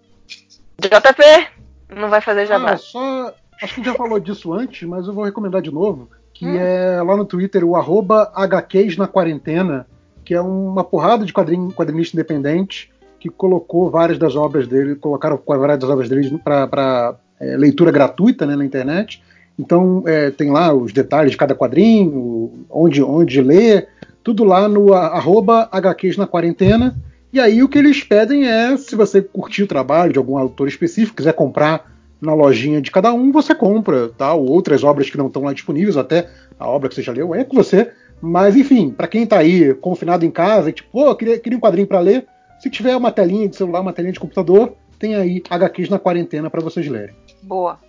JP, 0.79 1.47
não 1.95 2.09
vai 2.09 2.19
fazer 2.19 2.45
jabá. 2.45 2.71
Ah, 2.71 2.77
só. 2.77 3.33
Acho 3.61 3.75
que 3.75 3.83
já 3.83 3.93
falou 3.93 4.19
disso 4.19 4.53
antes, 4.53 4.87
mas 4.87 5.07
eu 5.07 5.13
vou 5.13 5.23
recomendar 5.23 5.61
de 5.61 5.71
novo. 5.71 6.09
Que 6.33 6.45
Hum. 6.45 6.57
é 6.57 7.01
lá 7.03 7.15
no 7.15 7.25
Twitter 7.25 7.63
o 7.63 7.75
arroba 7.75 8.31
HQs 8.33 8.97
na 8.97 9.07
quarentena, 9.07 9.85
que 10.25 10.33
é 10.33 10.41
uma 10.41 10.83
porrada 10.83 11.23
de 11.23 11.31
quadrinho, 11.31 11.71
quadrinista 11.71 12.17
independente 12.17 12.91
que 13.19 13.29
colocou 13.29 13.91
várias 13.91 14.17
das 14.17 14.35
obras 14.35 14.67
dele, 14.67 14.95
colocaram 14.95 15.39
várias 15.45 15.77
das 15.77 15.89
obras 15.89 16.09
dele 16.09 16.39
para 16.39 17.15
leitura 17.57 17.91
gratuita 17.91 18.45
né, 18.45 18.55
na 18.55 18.65
internet. 18.65 19.21
Então 19.57 20.03
é, 20.07 20.31
tem 20.31 20.49
lá 20.49 20.73
os 20.73 20.93
detalhes 20.93 21.31
de 21.31 21.37
cada 21.37 21.55
quadrinho, 21.55 22.65
onde, 22.69 23.03
onde 23.03 23.41
ler, 23.41 23.87
tudo 24.23 24.43
lá 24.43 24.67
no 24.67 24.93
arroba 24.93 25.67
HQs 25.71 26.17
na 26.17 26.27
quarentena. 26.27 26.95
E 27.33 27.39
aí 27.39 27.63
o 27.63 27.69
que 27.69 27.77
eles 27.77 28.03
pedem 28.03 28.47
é, 28.47 28.75
se 28.75 28.95
você 28.95 29.21
curtir 29.21 29.63
o 29.63 29.67
trabalho 29.67 30.11
de 30.11 30.19
algum 30.19 30.37
autor 30.37 30.67
específico, 30.67 31.17
quiser 31.17 31.33
comprar 31.33 31.91
na 32.19 32.33
lojinha 32.33 32.81
de 32.81 32.91
cada 32.91 33.11
um, 33.13 33.31
você 33.31 33.55
compra, 33.55 34.09
tal, 34.09 34.45
outras 34.45 34.83
obras 34.83 35.09
que 35.09 35.17
não 35.17 35.27
estão 35.27 35.41
lá 35.43 35.53
disponíveis, 35.53 35.97
até 35.97 36.29
a 36.59 36.67
obra 36.67 36.87
que 36.87 36.93
você 36.93 37.01
já 37.01 37.11
leu, 37.11 37.33
é 37.33 37.43
com 37.43 37.55
você. 37.55 37.91
Mas 38.21 38.55
enfim, 38.55 38.91
para 38.91 39.07
quem 39.07 39.25
tá 39.25 39.39
aí 39.39 39.73
confinado 39.73 40.23
em 40.23 40.29
casa, 40.29 40.69
e 40.69 40.73
tipo, 40.73 40.89
pô, 40.91 41.15
queria, 41.15 41.39
queria 41.39 41.57
um 41.57 41.61
quadrinho 41.61 41.87
para 41.87 41.99
ler, 41.99 42.27
se 42.59 42.69
tiver 42.69 42.95
uma 42.95 43.11
telinha 43.11 43.47
de 43.47 43.55
celular, 43.55 43.81
uma 43.81 43.91
telinha 43.91 44.13
de 44.13 44.19
computador, 44.19 44.73
tem 44.99 45.15
aí 45.15 45.41
HQs 45.49 45.89
na 45.89 45.97
quarentena 45.97 46.47
para 46.47 46.61
vocês 46.61 46.87
lerem. 46.87 47.15
Boa. 47.41 47.79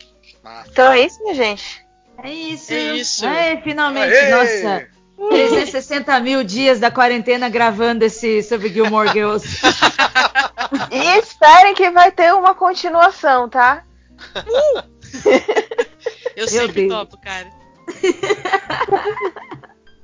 Massa. 0.42 0.70
Então 0.70 0.92
é 0.92 1.00
isso, 1.00 1.22
minha 1.22 1.34
gente. 1.34 1.84
É 2.22 2.30
isso. 2.30 2.72
É 2.72 2.96
isso. 2.96 3.26
Aê, 3.26 3.60
finalmente. 3.62 4.14
Aê! 4.14 4.30
Nossa. 4.30 4.88
360 5.28 6.20
mil 6.20 6.42
dias 6.42 6.80
da 6.80 6.90
quarentena 6.90 7.48
gravando 7.48 8.04
esse 8.04 8.42
sobre 8.42 8.68
Gilmore 8.68 9.12
Girls. 9.12 9.60
E 10.90 11.18
esperem 11.18 11.74
que 11.74 11.90
vai 11.90 12.10
ter 12.10 12.32
uma 12.32 12.54
continuação, 12.54 13.48
tá? 13.48 13.84
Eu 16.34 16.48
sempre 16.48 16.88
Deus. 16.88 17.00
topo, 17.00 17.20
cara. 17.20 17.50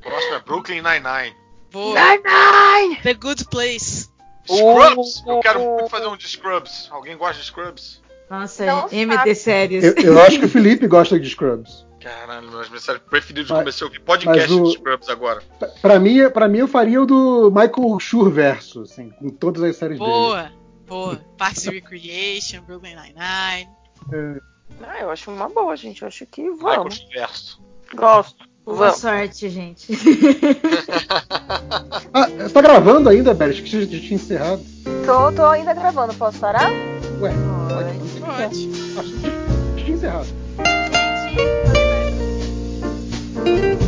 Próximo 0.03 0.35
é 0.35 0.41
Brooklyn 0.41 0.83
Nine-Nine. 0.83 1.35
Boa. 1.71 1.95
Nine, 1.99 2.23
nine. 2.23 2.97
The 3.03 3.15
Good 3.15 3.47
Place. 3.47 4.09
Scrubs! 4.45 5.21
Uh, 5.21 5.31
Eu 5.31 5.41
quero 5.41 5.61
uh, 5.61 5.77
muito 5.77 5.91
fazer 5.91 6.07
um 6.07 6.17
de 6.17 6.29
Scrubs. 6.29 6.89
Alguém 6.91 7.17
gosta 7.17 7.41
de 7.41 7.47
Scrubs? 7.47 8.03
Nossa, 8.31 8.67
Não 8.67 8.89
MD 8.93 9.35
séries. 9.35 9.85
Eu, 9.85 9.95
eu 9.97 10.23
acho 10.23 10.39
que 10.39 10.45
o 10.45 10.49
Felipe 10.49 10.87
gosta 10.87 11.19
de 11.19 11.29
Scrubs. 11.31 11.87
Caralho, 12.01 12.51
meus 12.51 12.69
mensagens 12.71 13.03
preferidos. 13.09 13.51
Mas- 13.51 13.59
Comecei 13.61 13.85
a 13.85 13.89
ouvir 13.89 14.01
podcast 14.01 14.53
o- 14.53 14.63
de 14.65 14.73
Scrubs 14.73 15.09
agora. 15.09 15.43
Pra 15.83 15.99
mim, 15.99 16.29
pra 16.31 16.47
mim, 16.49 16.59
eu 16.59 16.69
faria 16.69 17.03
o 17.03 17.07
do 17.07 17.51
Michael 17.51 17.99
Schur 17.99 18.31
verso, 18.31 18.83
assim, 18.83 19.11
com 19.11 19.31
todas 19.31 19.63
as 19.63 19.77
séries 19.77 19.99
dele. 19.99 20.11
Boa. 20.11 20.51
Boa. 20.87 21.21
Parks 21.37 21.67
and 21.67 21.73
Recreation, 21.73 22.63
Brooklyn 22.63 22.95
Nine-Nine. 22.95 23.69
Ah, 24.83 25.01
eu 25.01 25.11
acho 25.11 25.31
uma 25.31 25.49
boa, 25.49 25.77
gente. 25.77 26.03
Eu 26.03 26.09
acho 26.09 26.25
que 26.27 26.43
Michael 26.43 26.59
vamos. 26.77 27.07
Verso. 27.13 27.61
Gosto. 27.95 28.37
Boa 28.65 28.77
Vamos. 28.79 28.99
sorte, 29.01 29.49
gente. 29.49 29.87
Ah, 32.13 32.29
você 32.29 32.49
tá 32.53 32.61
gravando 32.61 33.09
ainda, 33.09 33.33
Bert? 33.35 33.53
Acho 33.53 33.63
que 33.63 33.71
você 33.71 33.83
já 33.83 33.87
tinha 34.01 34.15
encerrado. 34.15 34.63
Tô, 35.07 35.33
tô 35.33 35.45
ainda 35.47 35.73
gravando. 35.75 36.13
Posso 36.15 36.39
parar? 36.39 36.71
Ué, 37.21 37.31
Pode. 37.69 37.99
pode. 38.21 38.69
Pode. 38.95 39.09
Acho 39.75 39.85
que 39.85 39.93
encerrado. 39.93 40.27
a 43.83 43.88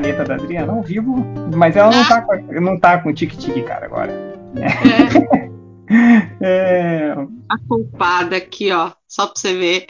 caneta 0.00 0.24
da 0.24 0.34
Adriana 0.34 0.72
ao 0.72 0.82
vivo, 0.82 1.16
mas 1.54 1.76
ela 1.76 1.90
não 1.90 2.06
tá, 2.08 2.22
com- 2.22 2.60
não 2.60 2.78
tá 2.78 2.98
com 2.98 3.12
tique-tique, 3.12 3.62
cara, 3.62 3.86
agora. 3.86 4.12
É, 6.40 7.12
A 7.48 7.58
culpada 7.66 8.36
aqui, 8.36 8.70
ó. 8.70 8.90
Só 9.08 9.26
pra 9.26 9.34
você 9.36 9.56
ver. 9.56 9.86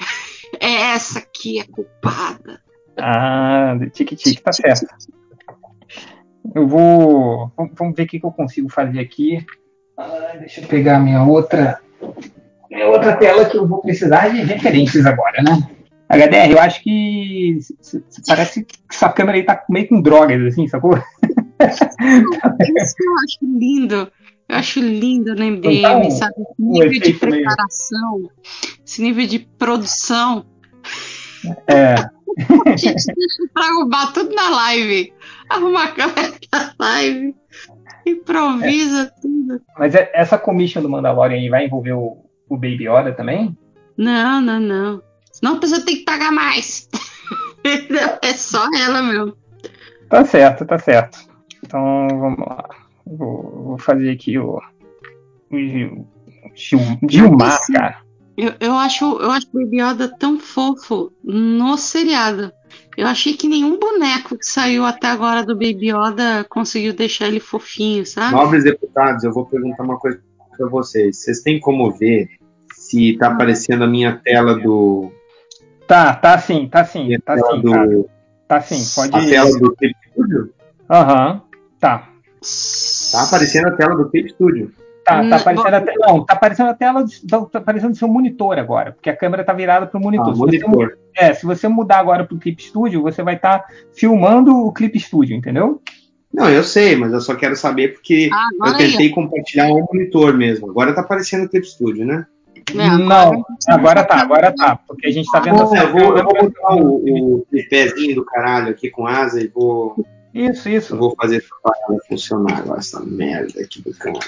É 0.60 0.92
essa 0.94 1.18
aqui 1.18 1.58
a 1.60 1.64
culpada. 1.66 2.60
Ah, 2.96 3.74
de 3.78 3.90
tique-tique, 3.90 4.40
tá 4.40 4.52
certo. 4.52 4.86
Eu 6.54 6.68
vou. 6.68 7.50
vamos- 7.56 7.72
Vamos 7.76 7.96
ver 7.96 8.04
o 8.04 8.06
que, 8.06 8.20
que 8.20 8.24
eu 8.26 8.30
consigo 8.30 8.68
fazer 8.68 9.00
aqui. 9.00 9.44
Ah, 9.98 10.34
deixa 10.38 10.60
eu 10.60 10.68
pegar 10.68 11.00
minha 11.00 11.24
outra. 11.24 11.80
Minha 12.70 12.86
outra 12.86 13.16
tela 13.16 13.44
que 13.46 13.56
eu 13.58 13.66
vou 13.66 13.82
precisar 13.82 14.28
de 14.28 14.42
referências 14.42 15.04
agora, 15.04 15.42
né? 15.42 15.68
HDR, 16.08 16.50
eu 16.52 16.58
acho 16.58 16.82
que 16.82 17.58
parece 18.26 18.64
que 18.64 18.76
essa 18.90 19.08
câmera 19.10 19.36
aí 19.36 19.44
tá 19.44 19.62
meio 19.68 19.88
com 19.88 20.00
drogas, 20.00 20.40
assim, 20.46 20.66
sacou? 20.68 20.96
Isso 21.60 22.94
eu 23.00 23.14
acho 23.24 23.38
lindo. 23.58 24.10
Eu 24.48 24.56
acho 24.56 24.80
lindo 24.80 25.34
no 25.34 25.44
MDM, 25.44 25.78
Então, 25.78 26.10
sabe? 26.10 26.34
Esse 26.40 26.62
um 26.62 26.70
nível 26.72 26.90
de 26.90 26.96
efeito 26.98 27.26
meio- 27.26 27.44
preparação, 27.44 28.30
esse 28.86 29.02
nível 29.02 29.26
de 29.26 29.38
produção. 29.40 30.46
É. 31.66 31.94
A 31.94 32.76
gente 32.76 33.04
deixa 33.06 33.42
pra 33.52 33.64
arrumar 33.66 34.12
tudo 34.12 34.34
na 34.34 34.48
live. 34.48 35.12
Arruma 35.50 35.84
a 35.84 35.88
câmera 35.92 36.32
da 36.50 36.72
live. 36.78 37.34
Improvisa 38.06 39.12
tudo. 39.20 39.60
Mas 39.78 39.94
é- 39.94 40.10
essa 40.14 40.38
commission 40.38 40.80
do 40.80 40.88
Mandalorian 40.88 41.36
aí 41.36 41.48
vai 41.50 41.66
envolver 41.66 41.92
o, 41.92 42.16
o 42.48 42.56
Baby 42.56 42.88
Yoda 42.88 43.12
também? 43.12 43.54
Não, 43.98 44.40
não, 44.40 44.58
não. 44.60 45.02
Senão 45.38 45.54
a 45.54 45.60
pessoa 45.60 45.80
tem 45.84 45.98
que 45.98 46.04
pagar 46.04 46.32
mais. 46.32 46.88
é 48.22 48.32
só 48.32 48.68
ela 48.76 49.02
mesmo. 49.02 49.36
Tá 50.08 50.24
certo, 50.24 50.66
tá 50.66 50.78
certo. 50.78 51.18
Então 51.64 52.08
vamos 52.08 52.40
lá. 52.40 52.68
Vou, 53.06 53.64
vou 53.64 53.78
fazer 53.78 54.10
aqui 54.10 54.36
o. 54.36 54.60
o 55.50 55.56
Gil, 55.56 56.06
Gil, 56.54 56.80
Gilmar, 57.08 57.58
cara. 57.72 58.02
Eu, 58.36 58.52
eu 58.60 58.74
acho 58.74 59.04
eu 59.04 59.30
acho 59.30 59.46
o 59.52 59.60
Baby 59.60 59.80
Yoda 59.80 60.08
tão 60.18 60.38
fofo 60.38 61.12
no 61.22 61.76
seriado. 61.76 62.52
Eu 62.96 63.06
achei 63.06 63.34
que 63.34 63.46
nenhum 63.46 63.78
boneco 63.78 64.36
que 64.36 64.46
saiu 64.46 64.84
até 64.84 65.06
agora 65.06 65.44
do 65.44 65.54
Baby 65.54 65.92
Yoda 65.92 66.44
conseguiu 66.48 66.92
deixar 66.92 67.28
ele 67.28 67.38
fofinho, 67.38 68.04
sabe? 68.04 68.32
Nobres 68.32 68.64
deputados, 68.64 69.22
eu 69.22 69.32
vou 69.32 69.46
perguntar 69.46 69.84
uma 69.84 69.98
coisa 69.98 70.20
pra 70.56 70.68
vocês. 70.68 71.16
Vocês 71.16 71.40
têm 71.40 71.60
como 71.60 71.92
ver 71.92 72.28
se 72.72 73.16
tá 73.16 73.28
aparecendo 73.28 73.84
a 73.84 73.86
minha 73.86 74.20
tela 74.24 74.58
do. 74.58 75.12
Tá, 75.88 76.14
tá 76.14 76.38
sim, 76.38 76.68
tá 76.68 76.84
sim, 76.84 77.08
tá 77.24 77.34
tela 77.34 77.50
sim, 77.56 77.60
do 77.62 77.70
cara. 77.72 78.04
Tá 78.46 78.60
sim, 78.60 78.82
pode 78.94 79.16
a 79.16 79.28
tela 79.28 79.50
do 79.58 79.70
Tape 79.74 79.96
Studio? 80.12 80.50
Aham, 80.88 81.42
tá. 81.80 82.08
Tá 83.12 83.22
aparecendo 83.24 83.68
a 83.68 83.70
tela 83.72 83.96
do 83.96 84.04
Tape 84.04 84.28
Studio. 84.28 84.72
Tá, 85.04 85.22
Hum, 85.22 85.30
tá 85.30 85.36
aparecendo 85.36 85.70
bom. 85.70 85.76
a 85.76 85.80
te... 85.80 85.94
Não, 85.98 86.24
tá 86.26 86.34
aparecendo 86.34 86.68
a 86.68 86.74
tela. 86.74 87.04
do- 87.24 87.46
Tá 87.46 87.58
aparecendo 87.58 87.96
seu 87.96 88.06
monitor 88.06 88.58
agora, 88.58 88.92
porque 88.92 89.08
a 89.08 89.16
câmera 89.16 89.42
tá 89.42 89.54
virada 89.54 89.86
pro 89.86 89.98
monitor. 89.98 90.28
Ah, 90.28 90.34
Se 90.34 90.38
você 90.38 90.58
monitor. 90.66 90.98
É, 91.16 91.32
se 91.34 91.46
você 91.46 91.66
mudar 91.68 91.98
agora 91.98 92.24
pro 92.24 92.36
Clip 92.38 92.62
Studio, 92.62 93.00
você 93.02 93.22
vai 93.22 93.36
estar 93.36 93.64
filmando 93.94 94.54
o 94.54 94.70
Clip 94.72 95.00
Studio, 95.00 95.34
entendeu? 95.34 95.80
Não, 96.32 96.50
eu 96.50 96.62
sei, 96.62 96.94
mas 96.94 97.14
eu 97.14 97.20
só 97.22 97.34
quero 97.34 97.56
saber 97.56 97.94
porque 97.94 98.28
Ah, 98.30 98.48
eu 98.52 98.62
agora 98.66 98.82
aí. 98.84 98.90
tentei 98.90 99.08
compartilhar 99.10 99.68
o 99.72 99.80
monitor 99.90 100.36
mesmo. 100.36 100.68
Agora 100.70 100.94
tá 100.94 101.00
aparecendo 101.00 101.44
o 101.44 101.48
Tape 101.48 101.64
Studio, 101.66 102.04
né? 102.04 102.26
É, 102.74 102.88
não, 102.98 103.44
agora 103.68 104.04
tá, 104.04 104.16
agora 104.16 104.54
tá, 104.54 104.78
porque 104.86 105.06
a 105.06 105.12
gente 105.12 105.30
tá 105.30 105.40
vendo 105.40 105.56
Bom, 105.64 105.74
essa 105.74 105.84
eu, 105.84 105.92
vou, 105.92 106.16
eu 106.18 106.24
vou 106.24 106.34
botar 106.34 106.74
o, 106.74 107.34
o 107.36 107.46
tripézinho 107.50 108.16
do 108.16 108.24
caralho 108.24 108.70
aqui 108.70 108.90
com 108.90 109.06
asa 109.06 109.40
e 109.42 109.48
vou, 109.48 110.04
Isso, 110.34 110.68
isso. 110.68 110.94
eu 110.94 110.98
vou 110.98 111.14
fazer 111.20 111.38
essa 111.38 111.54
parada 111.62 112.02
funcionar 112.08 112.58
agora, 112.58 112.80
essa 112.80 113.00
merda 113.00 113.60
aqui 113.60 113.80
do 113.82 113.94
cara. 113.94 114.18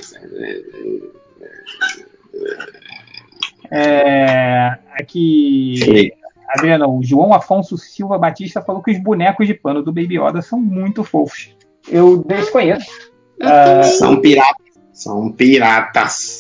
É, 3.71 4.77
aqui, 4.95 5.75
Chega. 5.77 6.17
Adriana, 6.49 6.89
o 6.89 7.01
João 7.03 7.33
Afonso 7.33 7.79
Silva 7.79 8.19
Batista 8.19 8.61
falou 8.61 8.83
que 8.83 8.91
os 8.91 8.99
bonecos 8.99 9.47
de 9.47 9.55
pano 9.55 9.83
do 9.83 9.93
Baby 9.93 10.19
Yoda 10.19 10.43
são 10.43 10.61
muito 10.61 11.05
fofos. 11.05 11.55
Eu 11.89 12.19
desconheço. 12.25 12.91
Eu 13.39 13.49
Ah, 13.49 13.65
também. 13.65 13.91
São 13.93 14.21
piratas. 14.21 14.67
São 14.93 15.33
piratas. 15.33 16.40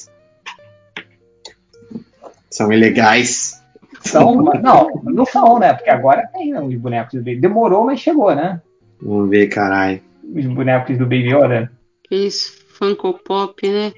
São 2.50 2.72
ilegais. 2.72 3.60
São, 4.02 4.42
não, 4.42 4.88
não 5.04 5.26
são, 5.26 5.58
né? 5.58 5.74
Porque 5.74 5.90
agora 5.90 6.26
tem 6.32 6.52
né, 6.52 6.60
os 6.60 6.74
bonecos 6.74 7.14
do 7.14 7.18
Baby. 7.18 7.40
Demorou, 7.40 7.84
mas 7.84 8.00
chegou, 8.00 8.34
né? 8.34 8.60
Vamos 9.00 9.30
ver, 9.30 9.48
caralho. 9.48 10.02
Os 10.24 10.46
bonecos 10.46 10.98
do 10.98 11.04
Baby 11.04 11.34
Yoda. 11.34 11.72
Que 12.04 12.26
isso, 12.26 12.52
Funko 12.68 13.14
Pop, 13.14 13.68
né? 13.68 13.92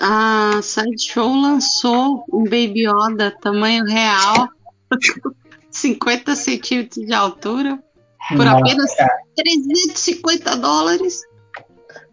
A 0.00 0.60
Sideshow 0.62 1.34
lançou 1.34 2.24
um 2.32 2.44
Baby 2.44 2.86
Yoda 2.86 3.34
tamanho 3.40 3.84
real, 3.84 4.48
50 5.70 6.36
centímetros 6.36 7.04
de 7.04 7.12
altura, 7.12 7.82
por 8.28 8.44
Nossa, 8.44 8.58
apenas 8.58 8.94
cara. 8.94 9.12
350 9.36 10.56
dólares, 10.56 11.20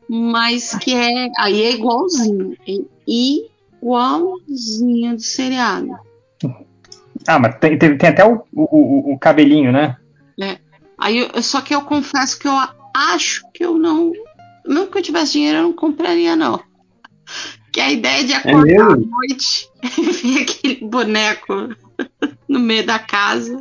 mas 0.10 0.76
que 0.76 0.96
é 0.96 1.30
aí 1.38 1.62
é 1.64 1.72
igualzinho, 1.74 2.58
é 2.68 3.53
igualzinho 3.84 5.16
do 5.16 5.22
seriado. 5.22 5.90
Ah, 7.28 7.40
mas 7.40 7.56
tem, 7.60 7.78
tem, 7.78 7.98
tem 7.98 8.10
até 8.10 8.26
o, 8.26 8.44
o, 8.54 9.14
o- 9.14 9.20
cabelinho, 9.20 9.72
né? 9.72 9.98
Aí 10.98 11.18
eu- 11.18 11.42
só 11.44 11.60
que 11.62 11.76
eu 11.76 11.82
confesso 11.82 12.40
que 12.40 12.48
eu 12.48 12.54
acho 12.96 13.44
que 13.54 13.66
eu 13.66 13.78
não, 13.78 14.12
mesmo 14.66 14.88
que 14.88 14.98
eu 14.98 15.02
tivesse 15.02 15.34
dinheiro, 15.34 15.58
eu 15.58 15.64
não 15.64 15.74
compraria 15.74 16.36
não. 16.36 16.62
Que 17.74 17.82
a 17.82 17.92
ideia 17.92 18.24
de 18.24 18.34
acordar 18.34 18.64
mesmo? 18.66 18.92
à 18.92 18.96
noite 19.18 19.70
e 19.98 20.12
ver 20.12 20.42
aquele 20.44 20.76
boneco 20.88 21.54
no 22.48 22.60
meio 22.60 22.86
da 22.86 23.00
casa. 23.00 23.60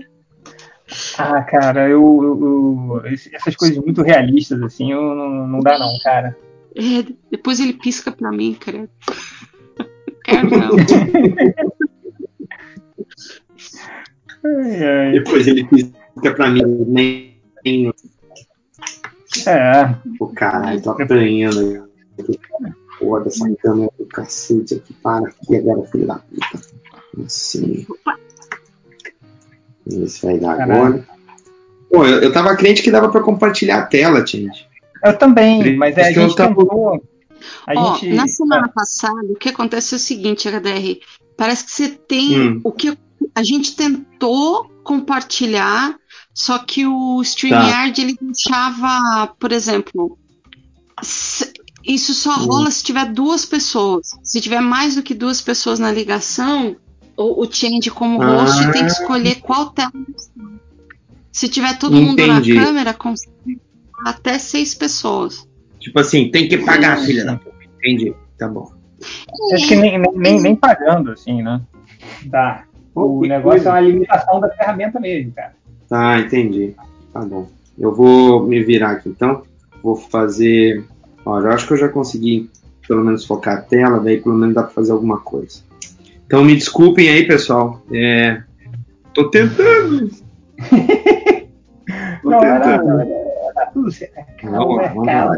Ah, 1.18 1.42
cara, 1.42 1.88
eu, 1.88 2.02
eu- 2.22 3.02
eu- 3.06 3.16
essas 3.32 3.56
coisas 3.56 3.78
muito 3.78 4.02
realistas, 4.02 4.62
assim, 4.62 4.92
eu 4.92 5.00
não, 5.14 5.46
não 5.48 5.60
dá 5.60 5.78
não, 5.78 5.98
cara. 6.02 6.36
É, 6.76 7.12
depois 7.30 7.58
ele 7.60 7.72
pisca 7.72 8.12
pra 8.12 8.30
mim, 8.30 8.54
credo. 8.54 8.90
Não. 10.28 10.76
Ai, 14.44 14.84
ai. 14.84 15.12
Depois 15.12 15.46
ele 15.46 15.66
fica 15.66 16.34
pra 16.34 16.50
mim, 16.50 16.62
nem. 16.88 17.92
É, 19.46 19.94
o 20.20 20.26
caralho, 20.28 20.82
tô 20.82 20.90
apanhando. 20.90 21.88
aqui. 22.18 22.38
Foda 22.98 23.28
essa 23.28 23.48
câmera 23.62 23.90
do 23.98 24.06
cacete 24.06 24.74
aqui. 24.74 24.92
Para 24.94 25.26
aqui 25.28 25.56
agora, 25.56 25.82
filho 25.88 26.06
da 26.06 26.16
puta. 26.16 26.60
Assim. 27.24 27.86
Vamos 29.86 30.00
ver 30.00 30.08
se 30.08 30.26
vai 30.26 30.38
dar 30.38 30.56
Caralho. 30.56 30.82
agora. 30.84 31.06
Pô, 31.90 32.06
eu, 32.06 32.20
eu 32.22 32.32
tava 32.32 32.54
crente 32.56 32.82
que 32.82 32.90
dava 32.90 33.10
pra 33.10 33.20
compartilhar 33.22 33.78
a 33.80 33.86
tela, 33.86 34.24
gente. 34.26 34.68
eu 35.04 35.16
também, 35.18 35.76
mas 35.76 35.96
é, 35.98 36.02
a 36.02 36.04
Isso 36.04 36.12
que 36.14 36.18
eu 36.18 36.28
gente 36.28 36.36
tava- 36.36 36.54
tentou. 36.54 37.02
Ó, 37.76 37.94
gente. 37.96 38.14
na 38.14 38.26
semana 38.28 38.68
passada, 38.68 39.24
o 39.30 39.36
que 39.36 39.48
acontece 39.48 39.94
é 39.94 39.96
o 39.96 40.00
seguinte, 40.00 40.48
HDR. 40.48 41.00
Parece 41.36 41.64
que 41.64 41.70
você 41.72 41.88
tem 41.88 42.40
Hum. 42.40 42.60
o 42.64 42.72
que 42.72 42.96
a 43.34 43.42
gente 43.42 43.74
tentou 43.74 44.70
compartilhar, 44.84 45.96
só 46.34 46.58
que 46.58 46.86
o 46.86 47.20
StreamYard 47.22 48.00
ele 48.00 48.16
deixava, 48.20 49.28
por 49.38 49.52
exemplo, 49.52 50.18
isso 51.84 52.14
só 52.14 52.36
Hum. 52.38 52.44
rola 52.46 52.70
se 52.70 52.84
tiver 52.84 53.12
duas 53.12 53.44
pessoas. 53.44 54.10
Se 54.22 54.40
tiver 54.40 54.60
mais 54.60 54.94
do 54.94 55.02
que 55.02 55.14
duas 55.14 55.40
pessoas 55.40 55.78
na 55.78 55.90
ligação, 55.90 56.76
o, 57.16 57.44
o 57.44 57.52
Change 57.52 57.90
como 57.90 58.18
host 58.22 58.64
Ah. 58.64 58.70
tem 58.72 58.84
que 58.86 58.92
escolher 58.92 59.40
qual 59.40 59.70
tela. 59.70 59.92
Se 61.30 61.48
tiver 61.48 61.78
todo 61.78 61.96
mundo 61.96 62.20
Entendi. 62.20 62.54
na 62.54 62.64
câmera, 62.64 62.94
consegue 62.94 63.60
até 64.04 64.38
seis 64.38 64.74
pessoas. 64.74 65.46
Tipo 65.82 66.00
assim, 66.00 66.30
tem 66.30 66.48
que 66.48 66.58
pagar, 66.58 66.98
filha 66.98 67.24
da 67.24 67.36
puta. 67.36 67.56
Entendi. 67.78 68.14
Tá 68.38 68.48
bom. 68.48 68.70
Acho 69.52 69.66
que 69.68 69.76
nem, 69.76 69.98
nem, 69.98 70.12
nem, 70.14 70.40
nem 70.40 70.56
pagando, 70.56 71.10
assim, 71.10 71.42
né? 71.42 71.60
Dá. 72.26 72.64
O 72.94 73.20
Que 73.20 73.28
negócio 73.28 73.62
coisa. 73.64 73.68
é 73.70 73.72
uma 73.72 73.80
limitação 73.80 74.40
da 74.40 74.48
ferramenta 74.50 75.00
mesmo, 75.00 75.32
cara. 75.32 75.52
Tá, 75.88 76.20
entendi. 76.20 76.74
Tá 77.12 77.20
bom. 77.20 77.48
Eu 77.78 77.94
vou 77.94 78.44
me 78.46 78.62
virar 78.62 78.92
aqui 78.92 79.08
então. 79.08 79.42
Vou 79.82 79.96
fazer. 79.96 80.84
Ó, 81.24 81.40
eu 81.40 81.50
acho 81.50 81.66
que 81.66 81.72
eu 81.72 81.78
já 81.78 81.88
consegui 81.88 82.48
pelo 82.86 83.04
menos 83.04 83.24
focar 83.24 83.58
a 83.58 83.60
tela, 83.62 83.98
daí 84.00 84.20
pelo 84.20 84.34
menos 84.36 84.54
dá 84.54 84.62
pra 84.62 84.72
fazer 84.72 84.92
alguma 84.92 85.18
coisa. 85.20 85.60
Então 86.26 86.44
me 86.44 86.54
desculpem 86.54 87.08
aí, 87.08 87.26
pessoal. 87.26 87.82
É... 87.92 88.42
Tô 89.14 89.28
tentando. 89.30 90.08
Tô 92.22 92.30
Não, 92.30 92.42
era, 92.44 92.78
tentando. 92.78 93.00
era 93.00 93.66
tudo 93.72 93.90
certo. 93.90 94.14
Vamos 94.44 94.76
lá, 94.76 94.88
vamos 94.88 95.06
Cara, 95.06 95.30
lá. 95.30 95.36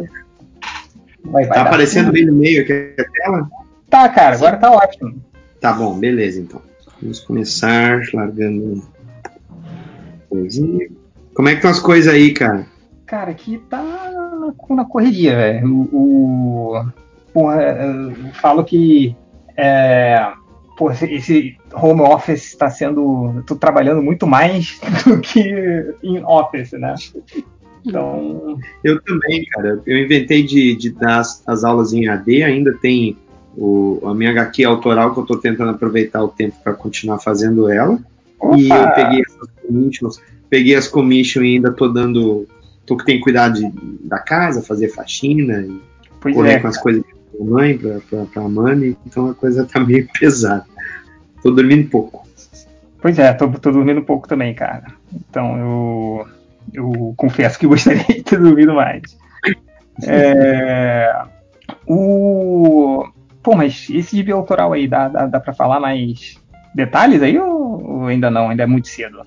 Vai, 1.25 1.45
vai 1.45 1.59
Tá 1.59 1.63
aparecendo 1.63 2.13
bem 2.13 2.27
no 2.27 2.35
meio 2.35 2.63
aqui 2.63 2.95
a 2.99 3.05
tela? 3.05 3.49
Tá, 3.89 4.09
cara, 4.09 4.37
agora 4.37 4.57
tá 4.57 4.71
ótimo. 4.71 5.23
Tá 5.61 5.73
bom, 5.73 5.99
beleza 5.99 6.41
então. 6.41 6.61
Vamos 7.01 7.21
começar 7.21 8.01
largando 8.13 8.83
coisinha. 10.29 10.89
Como 11.35 11.49
é 11.49 11.53
que 11.53 11.59
estão 11.59 11.71
as 11.71 11.81
coisas 11.81 12.13
aí, 12.13 12.33
cara? 12.33 12.67
Cara, 13.07 13.31
aqui 13.31 13.59
tá 13.69 13.83
na, 14.71 14.85
correria, 14.85 15.37
velho. 15.37 15.89
O, 15.93 16.77
o, 16.77 16.87
porra, 17.33 17.63
eu 17.63 18.33
falo 18.35 18.65
que 18.65 19.17
é, 19.57 20.33
esse, 21.11 21.57
home 21.73 22.01
office 22.01 22.47
está 22.47 22.71
sendo. 22.71 23.39
Estou 23.41 23.57
trabalhando 23.57 24.03
muito 24.03 24.27
mais 24.27 24.81
do 25.07 25.21
que 25.21 25.95
em 26.03 26.25
office, 26.25 26.73
né? 26.73 26.95
Então. 27.87 28.59
Eu 28.83 29.01
também, 29.03 29.45
cara. 29.47 29.81
Eu 29.87 29.99
inventei 29.99 30.43
de, 30.43 30.75
de 30.75 30.91
dar 30.91 31.21
as, 31.21 31.43
as 31.47 31.65
aulas 31.65 31.93
em 31.93 32.09
AD, 32.09 32.43
ainda 32.43 32.73
tem 32.73 33.17
o, 33.57 34.01
a 34.05 34.15
minha 34.15 34.31
HQ 34.31 34.65
autoral 34.65 35.13
que 35.13 35.19
eu 35.19 35.25
estou 35.25 35.39
tentando 35.39 35.71
aproveitar 35.71 36.23
o 36.23 36.29
tempo 36.29 36.57
para 36.63 36.73
continuar 36.73 37.19
fazendo 37.19 37.69
ela. 37.71 37.99
Opa! 38.41 38.57
E 38.57 38.69
eu 38.69 38.91
peguei 38.93 39.23
essas 39.23 39.49
commissions, 39.67 40.21
peguei 40.49 40.75
as 40.75 40.89
commissions 40.89 41.45
e 41.45 41.55
ainda 41.57 41.73
tô 41.73 41.89
dando. 41.89 42.47
Tô 42.87 42.97
que 42.97 43.05
tem 43.05 43.17
que 43.17 43.23
cuidar 43.23 43.49
de, 43.49 43.67
da 44.03 44.19
casa, 44.19 44.61
fazer 44.61 44.89
faxina 44.89 45.63
e 45.63 45.81
Pois 46.21 46.35
correr 46.35 46.55
é, 46.55 46.61
com 46.61 46.69
as 46.69 46.79
coisas 46.79 47.03
da 47.39 47.45
mãe 47.45 47.77
pra, 47.77 47.99
pra, 48.09 48.25
pra 48.25 48.49
Mani, 48.49 48.97
então 49.07 49.31
a 49.31 49.35
coisa 49.35 49.65
tá 49.65 49.81
meio 49.81 50.09
pesada. 50.19 50.67
Tô 51.43 51.51
dormindo 51.51 51.89
pouco. 51.89 52.27
Pois 53.01 53.19
é, 53.19 53.33
tô, 53.35 53.51
tô 53.51 53.71
dormindo 53.71 54.03
pouco 54.03 54.27
também, 54.27 54.55
cara. 54.55 54.87
Então 55.13 55.59
eu, 55.59 56.27
eu 56.73 57.15
confesso 57.17 57.59
que 57.59 57.67
gostaria 57.67 58.05
de 58.05 58.23
ter 58.23 58.39
dormido 58.39 58.75
mais. 58.75 59.03
É, 60.03 61.25
o, 61.87 63.07
pô, 63.43 63.55
mas 63.55 63.89
esse 63.91 64.17
gibi 64.17 64.33
autoral 64.33 64.73
aí, 64.73 64.89
dá, 64.89 65.09
dá, 65.09 65.27
dá 65.27 65.41
pra 65.41 65.53
falar 65.53 65.81
mais 65.81 66.37
detalhes 66.75 67.23
aí 67.23 67.39
ou, 67.39 68.07
ainda 68.07 68.31
não? 68.31 68.49
Ainda 68.49 68.65
é 68.65 68.67
muito 68.67 68.89
cedo? 68.89 69.23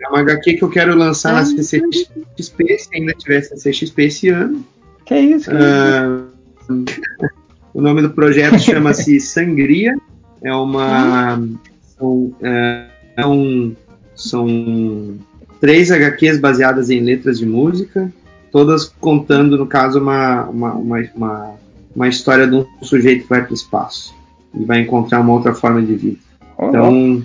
É 0.00 0.08
uma 0.08 0.20
HQ 0.20 0.54
que 0.54 0.62
eu 0.62 0.70
quero 0.70 0.94
lançar 0.94 1.32
na 1.32 1.44
CCXP, 1.44 2.78
se 2.78 2.88
ainda 2.94 3.12
tiver 3.14 3.40
CCXP 3.42 4.04
esse 4.04 4.28
ano. 4.28 4.64
Que 5.04 5.18
isso? 5.18 5.50
Que 5.50 5.56
isso? 5.56 5.64
Ah, 5.64 6.26
o 7.72 7.80
nome 7.80 8.02
do 8.02 8.10
projeto 8.10 8.58
chama-se 8.58 9.18
Sangria. 9.20 9.96
É 10.42 10.54
uma. 10.54 11.42
São, 11.96 12.34
é, 12.42 12.84
são, 13.16 13.76
são 14.14 15.18
três 15.60 15.90
HQs 15.90 16.38
baseadas 16.38 16.90
em 16.90 17.00
letras 17.00 17.38
de 17.38 17.46
música, 17.46 18.12
todas 18.50 18.84
contando, 18.84 19.58
no 19.58 19.66
caso, 19.66 20.00
uma, 20.00 20.44
uma, 20.44 20.72
uma, 20.74 21.10
uma, 21.14 21.54
uma 21.94 22.08
história 22.08 22.46
de 22.46 22.54
um 22.54 22.66
sujeito 22.82 23.22
que 23.22 23.28
vai 23.28 23.42
para 23.42 23.52
o 23.52 23.54
espaço 23.54 24.14
e 24.54 24.64
vai 24.64 24.80
encontrar 24.80 25.20
uma 25.20 25.32
outra 25.32 25.54
forma 25.54 25.82
de 25.82 25.94
vida. 25.94 26.18
Então, 26.58 27.22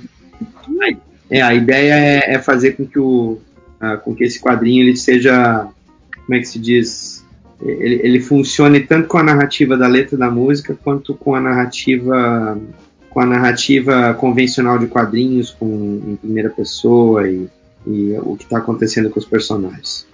é, 1.29 1.41
a 1.41 1.53
ideia 1.53 1.93
é, 1.93 2.33
é 2.33 2.39
fazer 2.39 2.71
com 2.71 2.85
que, 2.85 2.97
o, 2.97 3.37
ah, 3.79 3.97
com 3.97 4.15
que 4.15 4.23
esse 4.23 4.39
quadrinho 4.39 4.83
ele 4.83 4.97
seja, 4.97 5.67
como 6.25 6.35
é 6.35 6.39
que 6.39 6.47
se 6.47 6.57
diz, 6.57 7.23
ele, 7.61 7.99
ele 8.03 8.19
funcione 8.19 8.79
tanto 8.79 9.07
com 9.07 9.17
a 9.17 9.23
narrativa 9.23 9.77
da 9.77 9.87
letra 9.87 10.17
da 10.17 10.31
música 10.31 10.77
quanto 10.83 11.13
com 11.13 11.35
a 11.35 11.41
narrativa 11.41 12.59
com 13.09 13.19
a 13.19 13.25
narrativa 13.25 14.13
convencional 14.13 14.77
de 14.77 14.85
quadrinhos 14.85 15.49
com 15.49 16.01
em 16.07 16.15
primeira 16.15 16.49
pessoa 16.49 17.27
e, 17.27 17.49
e 17.87 18.17
o 18.21 18.35
que 18.35 18.43
está 18.43 18.57
acontecendo 18.57 19.09
com 19.09 19.19
os 19.19 19.25
personagens. 19.25 20.07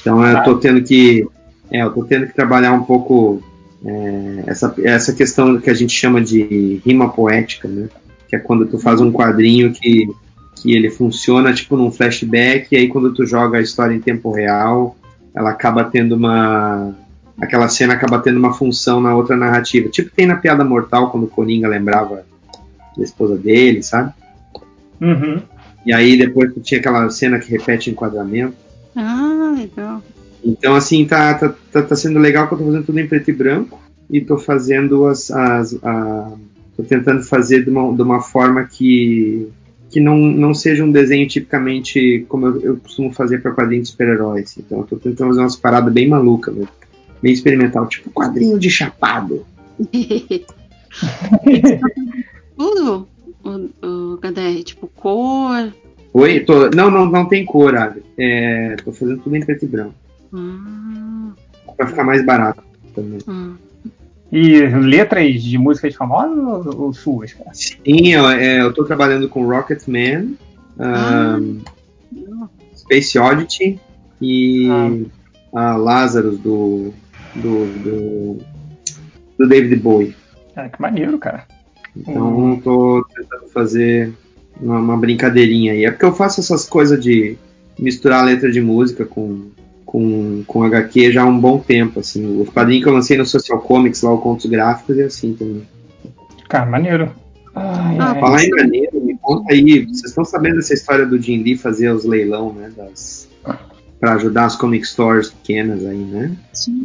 Então 0.00 0.24
eu 0.24 0.42
tô 0.44 0.56
tendo 0.56 0.82
que 0.82 1.26
é, 1.70 1.82
eu 1.82 1.90
tô 1.90 2.04
tendo 2.04 2.26
que 2.26 2.34
trabalhar 2.34 2.72
um 2.72 2.84
pouco 2.84 3.42
é, 3.84 4.44
essa, 4.46 4.74
essa 4.82 5.12
questão 5.12 5.58
que 5.58 5.70
a 5.70 5.74
gente 5.74 5.92
chama 5.92 6.20
de 6.20 6.80
rima 6.84 7.10
poética, 7.10 7.68
né? 7.68 7.88
Que 8.28 8.36
é 8.36 8.38
quando 8.38 8.66
tu 8.66 8.78
faz 8.78 9.00
um 9.00 9.12
quadrinho 9.12 9.72
que, 9.72 10.08
que 10.56 10.74
ele 10.74 10.90
funciona 10.90 11.52
tipo 11.52 11.76
num 11.76 11.90
flashback 11.90 12.68
e 12.72 12.76
aí 12.76 12.88
quando 12.88 13.12
tu 13.12 13.26
joga 13.26 13.58
a 13.58 13.62
história 13.62 13.94
em 13.94 14.00
tempo 14.00 14.30
real 14.30 14.96
ela 15.38 15.50
acaba 15.50 15.84
tendo 15.84 16.16
uma. 16.16 16.94
Aquela 17.40 17.68
cena 17.68 17.94
acaba 17.94 18.18
tendo 18.18 18.38
uma 18.38 18.52
função 18.52 19.00
na 19.00 19.14
outra 19.14 19.36
narrativa. 19.36 19.88
Tipo 19.88 20.10
tem 20.10 20.26
na 20.26 20.34
Piada 20.34 20.64
Mortal, 20.64 21.10
quando 21.10 21.24
o 21.24 21.28
Coringa 21.28 21.68
lembrava 21.68 22.24
da 22.96 23.04
esposa 23.04 23.36
dele, 23.36 23.80
sabe? 23.80 24.12
Uhum. 25.00 25.40
E 25.84 25.92
aí 25.92 26.16
depois 26.16 26.52
tu 26.52 26.60
tinha 26.60 26.80
aquela 26.80 27.08
cena 27.10 27.38
que 27.38 27.50
repete 27.50 27.90
o 27.90 27.92
enquadramento. 27.92 28.54
Ah, 28.94 29.54
legal. 29.56 30.02
Então, 30.44 30.74
assim, 30.74 31.04
tá, 31.06 31.34
tá, 31.34 31.54
tá, 31.72 31.82
tá 31.82 31.96
sendo 31.96 32.18
legal 32.18 32.46
que 32.46 32.54
eu 32.54 32.58
tô 32.58 32.64
fazendo 32.64 32.84
tudo 32.84 33.00
em 33.00 33.06
preto 33.06 33.30
e 33.30 33.32
branco 33.32 33.80
e 34.10 34.20
tô 34.20 34.38
fazendo 34.38 35.06
as. 35.06 35.30
as 35.30 35.74
a, 35.82 36.32
tô 36.76 36.82
tentando 36.84 37.22
fazer 37.22 37.64
de 37.64 37.70
uma, 37.70 37.92
de 37.92 38.02
uma 38.02 38.20
forma 38.20 38.64
que, 38.64 39.48
que 39.90 40.00
não, 40.00 40.16
não 40.16 40.54
seja 40.54 40.84
um 40.84 40.92
desenho 40.92 41.26
tipicamente 41.26 42.24
como 42.28 42.46
eu, 42.46 42.60
eu 42.60 42.76
costumo 42.76 43.12
fazer 43.12 43.42
para 43.42 43.52
quadrinhos 43.52 43.88
de 43.88 43.92
super-heróis. 43.92 44.56
Então, 44.58 44.78
eu 44.78 44.84
tô 44.84 44.96
tentando 44.96 45.28
fazer 45.28 45.40
umas 45.40 45.56
paradas 45.56 45.92
bem 45.92 46.08
malucas, 46.08 46.54
né? 46.54 46.66
bem 47.20 47.32
experimental, 47.32 47.86
tipo 47.88 48.10
quadrinho 48.10 48.58
de 48.58 48.70
chapado. 48.70 49.44
Tudo? 52.56 53.08
O, 53.44 53.86
o, 53.86 54.18
cadê? 54.18 54.62
Tipo, 54.62 54.86
cor. 54.88 55.72
Oi? 56.12 56.40
Tô, 56.40 56.70
não, 56.70 56.90
não, 56.90 57.06
não 57.06 57.26
tem 57.26 57.44
cor, 57.44 57.76
Ave. 57.76 58.02
É, 58.18 58.76
tô 58.84 58.92
fazendo 58.92 59.20
tudo 59.22 59.36
em 59.36 59.44
preto 59.44 59.64
e 59.64 59.68
branco. 59.68 59.94
Ah, 60.34 61.30
Pra 61.76 61.86
ficar 61.86 62.04
mais 62.04 62.24
barato 62.24 62.62
também. 62.94 63.18
hum. 63.28 63.54
E 64.30 64.60
letras 64.60 65.42
de 65.42 65.56
músicas 65.56 65.94
famosas 65.94 66.66
ou, 66.66 66.82
ou 66.82 66.92
suas, 66.92 67.32
cara? 67.32 67.50
Sim, 67.54 68.08
eu, 68.12 68.28
é, 68.28 68.60
eu 68.60 68.74
tô 68.74 68.84
trabalhando 68.84 69.26
com 69.28 69.46
Rocketman, 69.46 70.34
um, 70.78 71.60
Space 72.76 73.18
Oddity 73.18 73.80
e 74.20 74.68
a 75.54 75.76
Lazarus 75.76 76.38
do, 76.40 76.92
do, 77.34 77.66
do, 77.78 78.38
do 79.38 79.48
David 79.48 79.76
Bowie. 79.76 80.14
Ah, 80.54 80.68
que 80.68 80.80
maneiro, 80.82 81.16
cara. 81.18 81.46
Então 81.96 82.60
tô 82.62 83.04
tentando 83.14 83.48
fazer 83.52 84.12
uma, 84.60 84.78
uma 84.78 84.96
brincadeirinha 84.96 85.72
aí. 85.72 85.84
É 85.84 85.90
porque 85.90 86.04
eu 86.04 86.12
faço 86.12 86.40
essas 86.40 86.68
coisas 86.68 87.02
de 87.02 87.36
misturar 87.78 88.24
letra 88.24 88.50
de 88.50 88.60
música 88.60 89.04
com, 89.04 89.48
com, 89.84 90.42
com 90.46 90.62
HQ 90.64 91.12
já 91.12 91.22
há 91.22 91.26
um 91.26 91.38
bom 91.38 91.58
tempo, 91.58 92.00
assim. 92.00 92.40
O 92.40 92.44
quadrinho 92.46 92.82
que 92.82 92.88
eu 92.88 92.92
lancei 92.92 93.16
no 93.16 93.24
Social 93.24 93.60
Comics, 93.60 94.02
lá 94.02 94.12
o 94.12 94.18
Contos 94.18 94.46
Gráficos, 94.46 94.98
é 94.98 95.04
assim 95.04 95.34
também. 95.34 95.62
Cara, 96.48 96.66
maneiro. 96.66 97.10
Ai, 97.54 97.96
Ah, 97.98 98.12
ai. 98.12 98.20
Falar 98.20 98.44
em 98.44 98.50
maneiro, 98.50 99.00
me 99.00 99.16
conta 99.18 99.52
aí, 99.52 99.84
vocês 99.86 100.06
estão 100.06 100.24
sabendo 100.24 100.56
dessa 100.56 100.74
história 100.74 101.06
do 101.06 101.20
Jim 101.20 101.42
Lee 101.42 101.56
fazer 101.56 101.90
os 101.90 102.04
leilão, 102.04 102.52
né, 102.52 102.70
das... 102.76 103.28
Pra 104.00 104.14
ajudar 104.14 104.44
as 104.44 104.54
comic 104.54 104.86
stores 104.86 105.30
pequenas 105.30 105.84
aí, 105.84 105.98
né? 105.98 106.30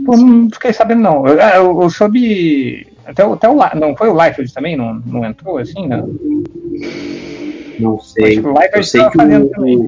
Pô, 0.03 0.17
não 0.17 0.49
fiquei 0.49 0.73
sabendo, 0.73 1.01
não. 1.01 1.27
Eu, 1.27 1.40
ah, 1.40 1.56
eu, 1.57 1.82
eu 1.83 1.90
soube. 1.91 2.88
Até, 3.06 3.25
o- 3.25 3.33
até 3.33 3.49
o. 3.49 3.56
Não 3.75 3.95
foi 3.95 4.09
o 4.09 4.22
Liefeld 4.22 4.53
também? 4.53 4.77
Não, 4.77 4.95
não 5.06 5.25
entrou 5.25 5.57
assim, 5.57 5.88
né? 5.88 6.03
Não 7.80 7.99
sei. 7.99 8.40
Acho 8.40 8.41
que 8.41 8.48
o 8.48 8.77
Eu 8.77 8.83
sei 8.83 9.01
que 9.01 9.07
o, 9.17 9.49
também, 9.49 9.88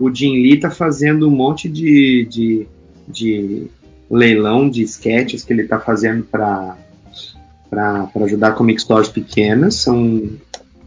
o, 0.00 0.06
o 0.06 0.14
Jim 0.14 0.32
Lee 0.42 0.58
tá 0.58 0.70
fazendo 0.70 1.28
um 1.28 1.30
monte 1.30 1.68
de, 1.68 2.26
de, 2.28 2.66
de 3.08 3.66
leilão 4.10 4.68
de 4.68 4.82
sketches 4.82 5.44
que 5.44 5.52
ele 5.52 5.64
tá 5.64 5.78
fazendo 5.78 6.24
para 6.24 6.76
para 7.68 8.08
ajudar 8.24 8.52
comic 8.54 8.80
stores 8.80 9.08
pequenas. 9.08 9.74
São, 9.74 10.22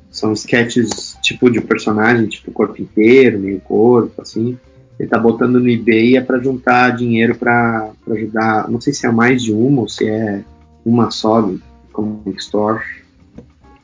são 0.09 0.33
sketches 0.33 1.17
tipo 1.21 1.49
de 1.51 1.61
personagem, 1.61 2.27
tipo 2.27 2.51
corpo 2.51 2.81
inteiro, 2.81 3.37
meio 3.39 3.59
corpo, 3.59 4.21
assim. 4.21 4.57
Ele 4.99 5.07
tá 5.07 5.17
botando 5.17 5.59
no 5.59 5.69
eBay 5.69 6.17
é 6.17 6.21
para 6.21 6.39
juntar 6.39 6.95
dinheiro 6.95 7.35
para 7.35 7.91
ajudar. 8.09 8.69
Não 8.69 8.81
sei 8.81 8.91
se 8.93 9.05
é 9.05 9.11
mais 9.11 9.43
de 9.43 9.53
uma 9.53 9.81
ou 9.81 9.89
se 9.89 10.07
é 10.07 10.41
uma 10.85 11.11
só 11.11 11.49
comic 12.03 12.39
store. 12.41 12.83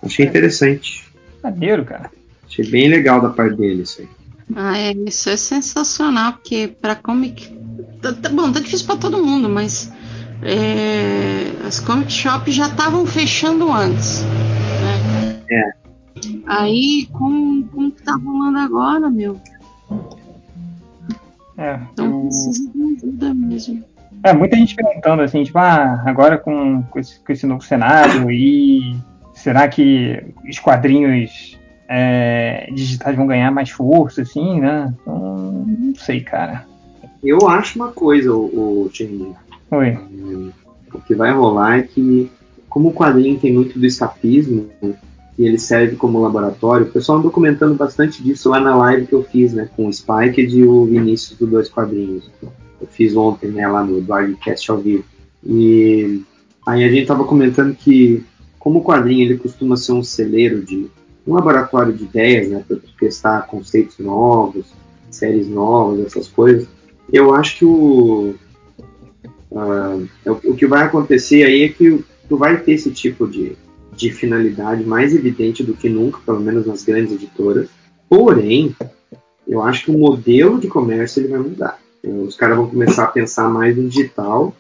Achei 0.01 0.25
interessante. 0.25 1.05
Maneiro, 1.43 1.83
cara. 1.85 2.11
Achei 2.47 2.65
bem 2.69 2.87
legal 2.89 3.21
da 3.21 3.29
parte 3.29 3.55
dele 3.57 3.83
isso 3.83 4.01
aí. 4.01 4.07
Ah, 4.55 4.77
é, 4.77 4.91
isso 4.93 5.29
é 5.29 5.37
sensacional, 5.37 6.33
porque 6.33 6.67
pra 6.79 6.95
comic. 6.95 7.51
Tá, 8.01 8.13
tá 8.13 8.29
bom, 8.29 8.51
tá 8.51 8.59
difícil 8.59 8.85
pra 8.85 8.95
todo 8.97 9.23
mundo, 9.23 9.49
mas 9.49 9.91
é, 10.43 11.51
as 11.65 11.79
comic 11.79 12.11
shops 12.11 12.53
já 12.53 12.67
estavam 12.67 13.05
fechando 13.07 13.71
antes. 13.71 14.21
Né? 14.21 15.41
É. 15.49 15.71
Aí, 16.45 17.07
como, 17.11 17.63
como 17.69 17.91
que 17.91 18.03
tá 18.03 18.15
rolando 18.15 18.59
agora, 18.59 19.09
meu? 19.09 19.39
É, 21.57 21.79
Então 21.93 22.05
eu- 22.05 22.21
precisa 22.27 22.69
de 22.71 22.83
ajuda 22.97 23.33
mesmo. 23.33 23.83
É, 24.25 24.33
muita 24.33 24.57
gente 24.57 24.73
perguntando 24.73 25.21
assim, 25.21 25.43
tipo, 25.43 25.59
ah, 25.59 26.01
agora 26.03 26.35
com, 26.35 26.81
com, 26.81 26.97
esse, 26.97 27.19
com 27.19 27.31
esse 27.31 27.45
novo 27.45 27.63
cenário 27.63 28.31
e 28.31 28.97
será 29.35 29.67
que 29.67 30.19
os 30.49 30.57
quadrinhos 30.57 31.59
é, 31.87 32.67
digitais 32.73 33.15
vão 33.15 33.27
ganhar 33.27 33.51
mais 33.51 33.69
força, 33.69 34.23
assim, 34.23 34.59
né? 34.59 34.91
Então, 34.99 35.65
não 35.67 35.93
sei, 35.93 36.21
cara. 36.21 36.65
Eu 37.23 37.47
acho 37.47 37.77
uma 37.77 37.91
coisa, 37.91 38.33
o, 38.33 38.87
o. 38.87 38.91
Oi. 39.69 39.99
O 40.91 41.01
que 41.01 41.13
vai 41.13 41.31
rolar 41.31 41.77
é 41.77 41.81
que, 41.83 42.31
como 42.67 42.89
o 42.89 42.93
quadrinho 42.93 43.39
tem 43.39 43.53
muito 43.53 43.77
do 43.77 43.85
escapismo, 43.85 44.71
e 45.37 45.45
ele 45.45 45.59
serve 45.59 45.97
como 45.97 46.19
laboratório. 46.19 46.87
O 46.87 46.91
pessoal 46.91 47.19
andou 47.19 47.29
comentando 47.29 47.75
bastante 47.75 48.23
disso 48.23 48.49
lá 48.49 48.59
na 48.59 48.75
live 48.75 49.05
que 49.05 49.13
eu 49.13 49.21
fiz, 49.21 49.53
né, 49.53 49.69
com 49.75 49.85
o 49.85 49.93
Spike 49.93 50.41
e 50.41 50.63
o 50.63 50.85
Vinícius 50.85 51.37
do 51.37 51.45
Dois 51.45 51.69
Quadrinhos. 51.69 52.27
Eu 52.79 52.87
fiz 52.87 53.15
ontem, 53.15 53.49
né, 53.49 53.67
lá 53.67 53.83
no 53.83 54.01
Blogcast 54.01 54.71
ao 54.71 54.77
vivo. 54.77 55.03
E 55.45 56.21
aí 56.67 56.83
a 56.83 56.89
gente 56.89 57.01
estava 57.01 57.23
comentando 57.23 57.75
que, 57.75 58.23
como 58.59 58.79
o 58.79 58.83
quadrinho 58.83 59.23
ele 59.23 59.37
costuma 59.37 59.77
ser 59.77 59.93
um 59.93 60.03
celeiro 60.03 60.63
de 60.63 60.89
um 61.27 61.33
laboratório 61.33 61.93
de 61.93 62.03
ideias, 62.03 62.49
né, 62.49 62.63
para 62.67 62.77
testar 62.99 63.47
conceitos 63.47 63.97
novos, 63.99 64.65
séries 65.09 65.47
novas, 65.47 66.05
essas 66.05 66.27
coisas. 66.27 66.67
Eu 67.11 67.33
acho 67.33 67.59
que 67.59 67.65
o, 67.65 68.35
uh, 69.51 70.09
o 70.25 70.55
que 70.55 70.65
vai 70.65 70.83
acontecer 70.83 71.43
aí 71.43 71.63
é 71.63 71.69
que 71.69 72.03
tu 72.27 72.37
vai 72.37 72.57
ter 72.57 72.73
esse 72.73 72.91
tipo 72.91 73.27
de, 73.27 73.55
de 73.95 74.11
finalidade 74.11 74.83
mais 74.83 75.13
evidente 75.15 75.63
do 75.63 75.73
que 75.73 75.89
nunca, 75.89 76.19
pelo 76.25 76.39
menos 76.39 76.65
nas 76.65 76.83
grandes 76.83 77.13
editoras. 77.13 77.69
Porém, 78.09 78.75
eu 79.47 79.61
acho 79.61 79.85
que 79.85 79.91
o 79.91 79.97
modelo 79.97 80.59
de 80.59 80.67
comércio 80.67 81.21
ele 81.21 81.29
vai 81.29 81.39
mudar. 81.39 81.79
Os 82.05 82.35
caras 82.35 82.57
vão 82.57 82.69
começar 82.69 83.05
a 83.05 83.07
pensar 83.07 83.49
mais 83.49 83.75
no 83.75 83.89
digital 83.89 84.53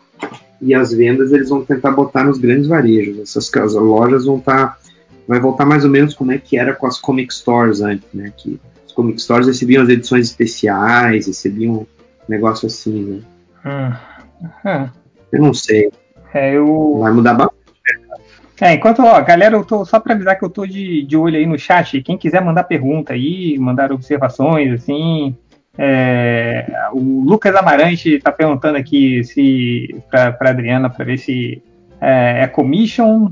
e 0.61 0.73
as 0.73 0.91
vendas 0.91 1.31
eles 1.31 1.49
vão 1.49 1.63
tentar 1.63 1.91
botar 1.91 2.23
nos 2.23 2.37
grandes 2.37 2.67
varejos. 2.67 3.19
Essas 3.19 3.51
lojas 3.73 4.25
vão 4.25 4.37
estar 4.37 4.67
tá, 4.67 4.77
vai 5.27 5.39
voltar 5.39 5.65
mais 5.65 5.83
ou 5.83 5.89
menos 5.89 6.13
como 6.13 6.31
é 6.31 6.37
que 6.37 6.57
era 6.57 6.73
com 6.73 6.87
as 6.87 6.99
comic 6.99 7.33
stores 7.33 7.81
antes, 7.81 8.07
né? 8.13 8.31
Que 8.35 8.59
as 8.85 8.91
comic 8.91 9.21
stores 9.21 9.47
recebiam 9.47 9.83
as 9.83 9.89
edições 9.89 10.27
especiais, 10.27 11.27
recebiam 11.27 11.73
um 11.73 11.85
negócio 12.27 12.67
assim, 12.67 13.03
né? 13.03 13.21
Hum. 13.65 14.49
Hum. 14.65 14.89
Eu 15.31 15.41
não 15.41 15.53
sei. 15.53 15.91
É, 16.33 16.55
eu... 16.55 16.97
Vai 16.99 17.11
mudar 17.11 17.33
bastante. 17.33 17.65
É, 18.61 18.73
enquanto, 18.73 19.01
ó, 19.01 19.21
galera, 19.21 19.55
eu 19.55 19.65
tô 19.65 19.83
só 19.83 19.99
para 19.99 20.13
avisar 20.13 20.39
que 20.39 20.45
eu 20.45 20.49
tô 20.49 20.65
de, 20.65 21.03
de 21.03 21.17
olho 21.17 21.35
aí 21.35 21.45
no 21.45 21.59
chat. 21.59 22.01
Quem 22.01 22.17
quiser 22.17 22.41
mandar 22.41 22.63
pergunta 22.63 23.13
aí, 23.13 23.57
mandar 23.59 23.91
observações, 23.91 24.71
assim. 24.71 25.35
É, 25.77 26.89
o 26.93 27.23
Lucas 27.25 27.53
Amarante 27.55 28.19
tá 28.19 28.31
perguntando 28.31 28.77
aqui 28.77 29.23
se 29.23 29.95
para 30.09 30.37
Adriana 30.49 30.89
para 30.89 31.03
ver 31.03 31.17
se 31.17 31.61
é, 31.99 32.43
é 32.43 32.47
commission. 32.47 33.31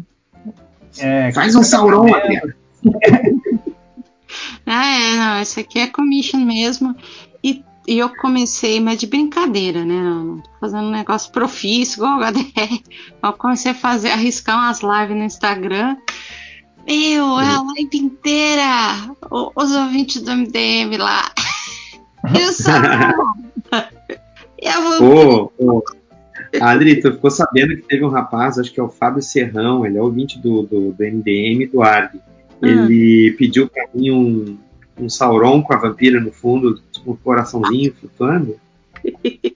É, 1.00 1.32
Faz 1.32 1.56
um 1.56 1.64
Sauron, 1.64 2.14
Adriana. 2.14 2.56
ah, 4.66 5.00
é, 5.00 5.16
não, 5.16 5.42
esse 5.42 5.62
aqui 5.62 5.80
é 5.80 5.88
commission 5.88 6.40
mesmo. 6.40 6.96
E 7.44 7.64
e 7.88 8.00
eu 8.00 8.10
comecei, 8.16 8.80
mas 8.80 8.98
de 8.98 9.08
brincadeira, 9.08 9.84
né? 9.84 9.94
Não, 9.94 10.24
não 10.24 10.44
fazendo 10.60 10.84
um 10.84 10.92
negócio 10.92 11.32
profício, 11.32 11.98
igual 11.98 12.20
o 12.20 12.24
HDR. 12.24 12.82
Eu 13.22 13.34
comecei 13.34 13.72
a 13.72 13.76
fazer, 13.76 14.12
arriscar 14.12 14.58
umas 14.58 14.80
lives 14.80 15.18
no 15.18 15.24
Instagram. 15.24 15.98
Meu, 16.88 17.40
é 17.40 17.48
a 17.48 17.62
live 17.62 17.98
inteira! 17.98 19.16
Os 19.30 19.72
ouvintes 19.72 20.22
do 20.22 20.32
MDM 20.32 20.98
lá. 20.98 21.30
Eu 22.24 22.52
sou. 22.52 22.74
eu 24.62 25.00
vou. 25.00 25.84
Adri, 26.62 27.02
tu 27.02 27.12
ficou 27.12 27.32
sabendo 27.32 27.76
que 27.76 27.84
teve 27.84 28.06
um 28.06 28.10
rapaz, 28.10 28.58
acho 28.58 28.72
que 28.72 28.80
é 28.80 28.84
o 28.84 28.90
Fábio 28.90 29.22
Serrão, 29.22 29.86
ele 29.86 29.98
é 29.98 30.02
ouvinte 30.02 30.40
do, 30.40 30.64
do, 30.64 30.92
do 30.92 31.04
MDM 31.04 31.68
do 31.72 31.82
ARG. 31.82 32.20
Ele 32.62 33.32
hum. 33.32 33.36
pediu 33.38 33.68
pra 33.68 33.88
mim 33.94 34.12
um, 34.12 34.58
um 34.98 35.10
Sauron 35.10 35.62
com 35.62 35.74
a 35.74 35.78
vampira 35.78 36.20
no 36.20 36.32
fundo, 36.32 36.82
com 37.04 37.12
o 37.12 37.18
coraçãozinho 37.18 37.94
flutuando? 38.00 38.58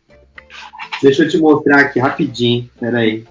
Deixa 1.01 1.23
eu 1.23 1.29
te 1.29 1.37
mostrar 1.37 1.79
aqui 1.79 1.99
rapidinho. 1.99 2.69
Pera 2.79 2.99
aí. 2.99 3.23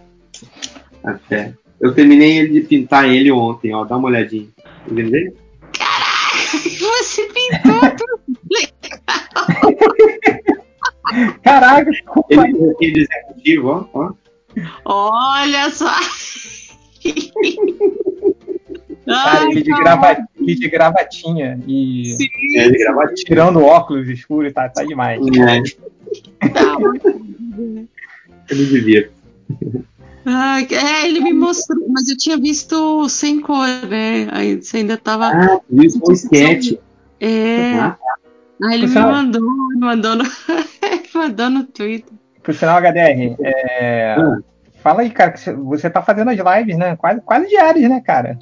Até. 1.03 1.53
Eu 1.81 1.93
terminei 1.93 2.49
de 2.49 2.61
pintar 2.63 3.09
ele 3.11 3.31
ontem, 3.31 3.75
ó. 3.75 3.85
Dá 3.85 3.97
uma 3.97 4.09
olhadinha. 4.09 4.49
Entendeu? 4.89 5.35
Caraca, 5.77 6.59
você 6.79 7.23
pintou 7.25 7.81
tudo 7.97 8.17
Caraca, 11.43 11.91
ele 12.31 12.73
é 12.81 12.93
de 12.93 13.01
executivo, 13.01 13.69
ó, 13.69 13.87
ó. 13.95 14.13
Olha 14.85 15.71
só. 15.71 15.93
Cara, 19.07 19.51
ele 19.51 19.63
de, 19.63 19.71
grava, 19.71 20.17
ele 20.37 20.55
de 20.57 20.69
gravatinha 20.69 21.61
e 21.67 22.17
Sim. 22.17 22.29
De 22.71 22.79
gravatinha. 22.79 23.25
tirando 23.25 23.63
óculos 23.63 24.09
escuros, 24.09 24.53
tá, 24.53 24.69
tá 24.69 24.83
demais. 24.83 25.21
É. 25.21 26.49
Tá. 26.49 26.77
me 28.55 28.67
divirto. 28.67 29.13
Ah, 30.25 30.61
é, 30.61 31.07
ele 31.07 31.21
me 31.21 31.33
mostrou, 31.33 31.89
mas 31.89 32.09
eu 32.09 32.17
tinha 32.17 32.37
visto 32.37 33.09
sem 33.09 33.41
cor, 33.41 33.69
né? 33.89 34.27
Aí 34.33 34.61
você 34.61 34.79
ainda 34.79 34.97
tava. 34.97 35.29
Ah, 35.29 35.61
viu 35.71 35.89
um 36.05 36.13
sketch. 36.13 36.73
É. 37.21 37.75
Ah, 37.75 37.97
Aí 38.65 38.75
ele 38.75 38.87
me 38.87 38.95
mandou, 38.95 39.43
me 39.43 39.77
mandou 39.79 40.17
no, 40.17 40.25
mandou 41.15 41.51
no 41.51 41.65
Twitter. 41.65 42.13
Por 42.43 42.55
sinal, 42.55 42.79
HDR, 42.79 43.37
é, 43.41 44.15
ah. 44.19 44.39
fala 44.83 45.03
aí, 45.03 45.11
cara, 45.11 45.33
que 45.33 45.51
você 45.53 45.91
tá 45.91 46.01
fazendo 46.01 46.31
as 46.31 46.39
lives, 46.39 46.79
né? 46.79 46.97
Quase, 46.97 47.21
quase 47.21 47.49
diárias, 47.49 47.91
né, 47.91 48.01
cara? 48.01 48.39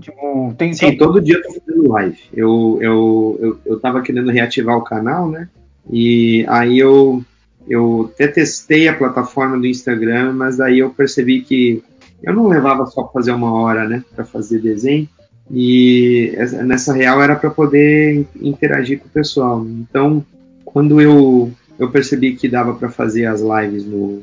Tipo, 0.00 0.54
tem, 0.56 0.72
Sim, 0.72 0.96
todo 0.96 1.20
dia 1.20 1.36
eu 1.36 1.42
tô 1.42 1.60
fazendo 1.60 1.88
live. 1.90 2.18
Eu, 2.32 2.78
eu, 2.80 3.38
eu, 3.40 3.58
eu 3.66 3.80
tava 3.80 4.02
querendo 4.02 4.30
reativar 4.30 4.76
o 4.76 4.84
canal, 4.84 5.30
né? 5.30 5.48
E 5.90 6.44
aí 6.48 6.78
eu, 6.78 7.22
eu 7.68 8.10
até 8.12 8.26
testei 8.28 8.88
a 8.88 8.96
plataforma 8.96 9.58
do 9.58 9.66
Instagram, 9.66 10.32
mas 10.32 10.60
aí 10.60 10.78
eu 10.78 10.90
percebi 10.90 11.42
que 11.42 11.82
eu 12.22 12.34
não 12.34 12.48
levava 12.48 12.86
só 12.86 13.02
pra 13.02 13.12
fazer 13.12 13.32
uma 13.32 13.52
hora, 13.52 13.88
né? 13.88 14.04
Pra 14.14 14.24
fazer 14.24 14.60
desenho. 14.60 15.08
E 15.52 16.32
nessa 16.64 16.94
real 16.94 17.22
era 17.22 17.36
para 17.36 17.50
poder 17.50 18.26
interagir 18.40 18.98
com 18.98 19.06
o 19.06 19.10
pessoal. 19.10 19.64
Então, 19.66 20.24
quando 20.64 21.00
eu, 21.00 21.52
eu 21.78 21.90
percebi 21.90 22.34
que 22.34 22.48
dava 22.48 22.74
para 22.74 22.88
fazer 22.88 23.26
as 23.26 23.42
lives 23.42 23.84
no, 23.84 24.22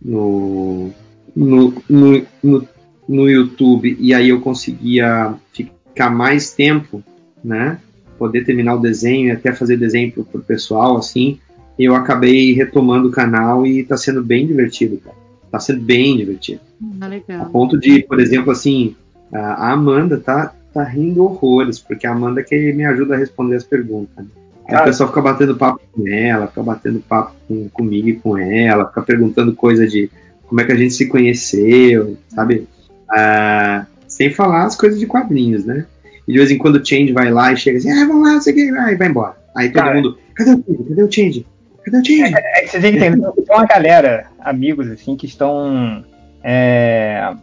no, 0.00 0.90
no, 1.34 1.74
no, 1.88 2.26
no 2.42 2.68
no 3.08 3.28
YouTube 3.28 3.96
e 4.00 4.14
aí 4.14 4.30
eu 4.30 4.40
conseguia 4.40 5.34
ficar 5.52 6.10
mais 6.10 6.50
tempo, 6.50 7.02
né? 7.42 7.78
Poder 8.18 8.44
terminar 8.44 8.74
o 8.74 8.80
desenho 8.80 9.28
e 9.28 9.30
até 9.30 9.52
fazer 9.52 9.76
desenho 9.76 10.12
pro, 10.12 10.24
pro 10.24 10.42
pessoal, 10.42 10.96
assim. 10.96 11.38
Eu 11.78 11.94
acabei 11.94 12.52
retomando 12.52 13.08
o 13.08 13.12
canal 13.12 13.66
e 13.66 13.82
tá 13.84 13.96
sendo 13.96 14.22
bem 14.22 14.46
divertido, 14.46 14.98
cara. 14.98 15.16
Tá 15.50 15.60
sendo 15.60 15.82
bem 15.82 16.16
divertido. 16.16 16.60
Ah, 17.00 17.08
legal. 17.08 17.42
A 17.42 17.44
ponto 17.46 17.78
de, 17.78 18.02
por 18.02 18.20
exemplo, 18.20 18.50
assim, 18.50 18.94
a 19.38 19.72
Amanda 19.72 20.18
tá, 20.18 20.54
tá 20.72 20.84
rindo 20.84 21.24
horrores, 21.24 21.78
porque 21.78 22.06
a 22.06 22.12
Amanda 22.12 22.40
é 22.40 22.44
que 22.44 22.72
me 22.72 22.84
ajuda 22.84 23.14
a 23.14 23.18
responder 23.18 23.56
as 23.56 23.64
perguntas. 23.64 24.24
Né? 24.24 24.30
Aí 24.68 24.76
o 24.76 24.84
pessoal 24.84 25.08
fica 25.08 25.20
batendo 25.20 25.56
papo 25.56 25.80
com 25.92 26.08
ela, 26.08 26.46
fica 26.46 26.62
batendo 26.62 27.00
papo 27.00 27.34
com, 27.46 27.68
comigo 27.68 28.08
e 28.08 28.16
com 28.16 28.38
ela, 28.38 28.86
fica 28.86 29.02
perguntando 29.02 29.54
coisa 29.54 29.86
de 29.86 30.10
como 30.46 30.60
é 30.60 30.64
que 30.64 30.72
a 30.72 30.76
gente 30.76 30.94
se 30.94 31.06
conheceu, 31.06 32.16
sabe? 32.28 32.66
Ah, 33.10 33.86
sem 34.06 34.30
falar 34.30 34.64
as 34.64 34.76
coisas 34.76 34.98
de 34.98 35.06
quadrinhos, 35.06 35.64
né? 35.64 35.86
E 36.26 36.32
de 36.32 36.38
vez 36.38 36.50
em 36.50 36.58
quando 36.58 36.76
o 36.76 36.84
Change 36.84 37.12
vai 37.12 37.30
lá 37.30 37.52
e 37.52 37.56
chega 37.56 37.78
assim, 37.78 37.90
ah, 37.90 38.06
vamos 38.06 38.26
lá, 38.26 38.34
não 38.34 38.40
sei 38.40 38.52
o 38.52 38.56
que, 38.56 38.72
vai, 38.72 38.96
vai 38.96 39.08
embora. 39.08 39.36
Aí 39.54 39.68
todo 39.68 39.82
Cara, 39.82 39.94
mundo, 39.96 40.18
cadê 40.34 40.52
o 40.52 40.54
Change? 40.54 40.84
Cadê 40.88 41.02
o 41.02 41.12
Change? 41.12 41.46
Cadê 41.84 41.96
o 41.98 42.04
Change? 42.04 42.34
É, 42.34 42.64
é, 42.64 42.66
vocês 42.66 42.84
entendem, 42.84 43.20
tem 43.20 43.56
uma 43.56 43.66
galera, 43.66 44.26
amigos, 44.40 44.88
assim, 44.90 45.16
que 45.16 45.26
estão 45.26 46.04
é, 46.42 47.34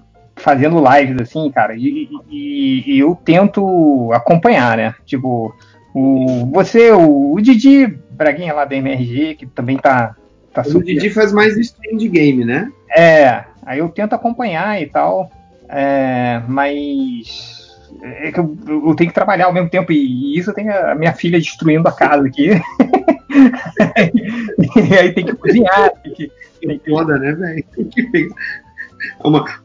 fazendo 0.42 0.84
lives, 0.84 1.22
assim, 1.22 1.50
cara, 1.52 1.76
e, 1.76 2.10
e, 2.30 2.96
e, 2.96 3.00
eu 3.00 3.16
tento 3.16 4.12
acompanhar, 4.14 4.76
né? 4.76 4.94
Tipo, 5.06 5.56
o, 5.94 6.50
você, 6.52 6.92
o, 6.92 7.34
o 7.34 7.42
Didi 7.42 7.88
Braguinha 8.12 8.54
lá 8.54 8.66
da 8.66 8.76
MRG, 8.76 9.36
que 9.36 9.46
também 9.46 9.78
tá. 9.78 10.16
tá 10.54 10.62
o 10.62 10.66
super... 10.66 10.86
Didi 10.86 11.10
faz 11.10 11.32
mais 11.32 11.58
stream 11.58 11.98
de 11.98 12.08
game, 12.08 12.44
né? 12.44 12.72
É, 12.96 13.44
aí 13.66 13.80
eu 13.80 13.90
tento 13.90 14.14
acompanhar 14.14 14.82
e 14.82 14.88
tal. 14.88 15.32
É, 15.70 16.42
mas 16.48 17.62
é 18.02 18.32
que 18.32 18.40
eu, 18.40 18.58
eu, 18.68 18.96
tenho 18.96 19.10
que 19.10 19.14
trabalhar 19.14 19.46
ao 19.46 19.54
mesmo 19.54 19.70
tempo 19.70 19.92
e, 19.92 19.96
e 19.96 20.38
isso 20.38 20.54
tem 20.54 20.70
a 20.70 20.96
minha 20.96 21.14
filha 21.14 21.40
destruindo 21.40 21.88
a 21.88 21.92
casa 21.92 22.28
aqui. 22.28 22.50
e 24.90 24.98
aí 24.98 25.14
tem 25.14 25.26
que 25.26 25.36
cozinhar. 25.36 25.92
Tem 26.04 26.14
que, 26.14 26.32
tem 26.60 26.80
que... 26.80 26.90
Foda, 26.90 27.18
né, 27.18 27.32
velho? 27.34 27.66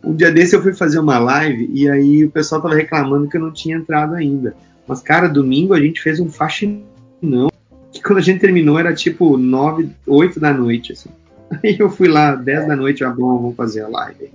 Um 0.05 0.15
dia 0.15 0.31
desse 0.31 0.55
eu 0.55 0.63
fui 0.63 0.73
fazer 0.73 0.99
uma 0.99 1.19
live 1.19 1.69
e 1.73 1.89
aí 1.89 2.25
o 2.25 2.31
pessoal 2.31 2.61
tava 2.61 2.75
reclamando 2.75 3.29
que 3.29 3.37
eu 3.37 3.41
não 3.41 3.53
tinha 3.53 3.77
entrado 3.77 4.15
ainda. 4.15 4.55
Mas, 4.87 5.03
cara, 5.03 5.29
domingo 5.29 5.75
a 5.75 5.81
gente 5.81 6.01
fez 6.01 6.21
um 6.21 6.31
faxinão. 6.31 7.51
Que 7.93 8.03
quando 8.03 8.19
a 8.19 8.23
gente 8.23 8.41
terminou 8.41 8.79
era 8.79 8.95
tipo 8.95 9.37
9, 9.37 9.91
8 10.07 10.39
da 10.39 10.53
noite, 10.53 10.93
assim. 10.93 11.11
Aí 11.63 11.77
eu 11.79 11.91
fui 11.91 12.09
lá, 12.09 12.35
10 12.35 12.67
da 12.67 12.77
noite, 12.77 13.05
ah, 13.05 13.11
bom, 13.11 13.39
vamos 13.39 13.57
fazer 13.57 13.83
a 13.83 13.89
live. 13.89 14.31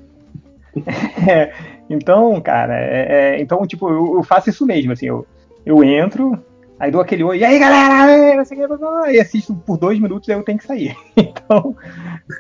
É, 1.30 1.52
então, 1.90 2.40
cara, 2.40 2.74
é, 2.80 3.36
é, 3.36 3.42
então, 3.42 3.68
tipo, 3.68 3.90
eu, 3.90 4.16
eu, 4.16 4.24
faço 4.24 4.50
isso 4.50 4.66
mesmo, 4.66 4.94
assim, 4.94 5.08
eu, 5.08 5.28
eu 5.66 5.84
entro, 5.84 6.42
aí 6.80 6.90
dou 6.90 7.02
aquele 7.02 7.26
oi, 7.26 7.40
e 7.40 7.44
aí, 7.44 7.60
galera, 7.60 9.12
e 9.12 9.20
assisto 9.20 9.54
por 9.54 9.78
dois 9.78 10.00
minutos 10.00 10.30
e 10.30 10.32
eu 10.32 10.42
tenho 10.44 10.58
que 10.58 10.66
sair. 10.66 10.96
Então, 11.18 11.76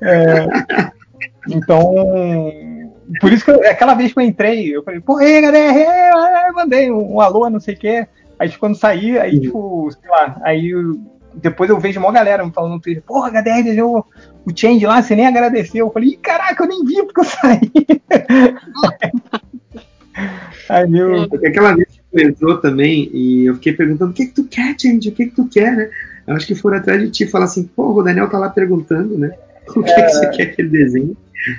é, 0.01 0.47
então, 1.49 1.93
por 3.19 3.31
isso 3.31 3.45
que 3.45 3.51
eu, 3.51 3.61
aquela 3.69 3.93
vez 3.93 4.13
que 4.13 4.19
eu 4.19 4.23
entrei, 4.23 4.75
eu 4.75 4.83
falei, 4.83 4.99
pô, 4.99 5.17
aí, 5.17 5.41
galera, 5.41 6.51
mandei 6.53 6.91
um, 6.91 7.15
um 7.15 7.21
alô, 7.21 7.49
não 7.49 7.59
sei 7.59 7.75
o 7.75 7.77
quê. 7.77 8.07
Aí 8.39 8.47
tipo, 8.49 8.59
quando 8.59 8.75
saí, 8.77 9.17
aí 9.19 9.39
tipo, 9.39 9.89
sei 9.91 10.09
lá, 10.09 10.39
aí 10.43 10.69
eu- 10.69 10.99
depois 11.33 11.69
eu 11.69 11.79
vejo 11.79 11.99
uma 11.99 12.11
galera 12.11 12.43
me 12.45 12.51
falando 12.51 12.73
no 12.73 12.81
Twitter, 12.81 13.03
porra, 13.03 13.29
HDR 13.29 13.63
deu 13.75 14.05
o 14.45 14.51
change 14.55 14.85
lá, 14.85 15.01
você 15.01 15.15
nem 15.15 15.27
agradeceu. 15.27 15.85
Eu 15.87 15.91
falei, 15.91 16.09
"Ih, 16.09 16.17
caraca, 16.17 16.63
eu 16.63 16.67
nem 16.67 16.83
vi 16.83 17.03
porque 17.03 17.21
eu 17.21 17.23
saí. 17.23 17.71
aí 20.69 20.97
eu. 20.97 21.27
Porque 21.29 21.47
aquela 21.47 21.75
vez 21.75 21.87
que 21.89 22.01
tu 22.11 22.19
entrou 22.21 22.57
também, 22.59 23.09
e 23.13 23.45
eu 23.45 23.55
fiquei 23.55 23.73
perguntando, 23.73 24.11
o 24.11 24.13
que 24.13 24.27
que 24.27 24.33
tu 24.33 24.45
quer, 24.45 24.75
Change? 24.79 25.09
O 25.09 25.11
que 25.11 25.25
que 25.27 25.35
tu 25.35 25.47
quer, 25.47 25.75
né? 25.75 25.89
Eu 26.27 26.35
acho 26.35 26.47
que 26.47 26.55
foram 26.55 26.77
atrás 26.77 27.01
de 27.01 27.09
ti 27.09 27.27
falaram 27.27 27.49
assim, 27.51 27.63
pô, 27.63 27.91
o 27.93 28.03
Daniel 28.03 28.29
tá 28.29 28.37
lá 28.37 28.49
perguntando, 28.49 29.17
né? 29.17 29.31
O 29.79 29.83
que, 29.83 29.93
que 29.93 30.09
você 30.09 30.29
quer 30.29 30.45
que 30.47 30.61
ele 30.61 30.69
desenhe? 30.69 31.17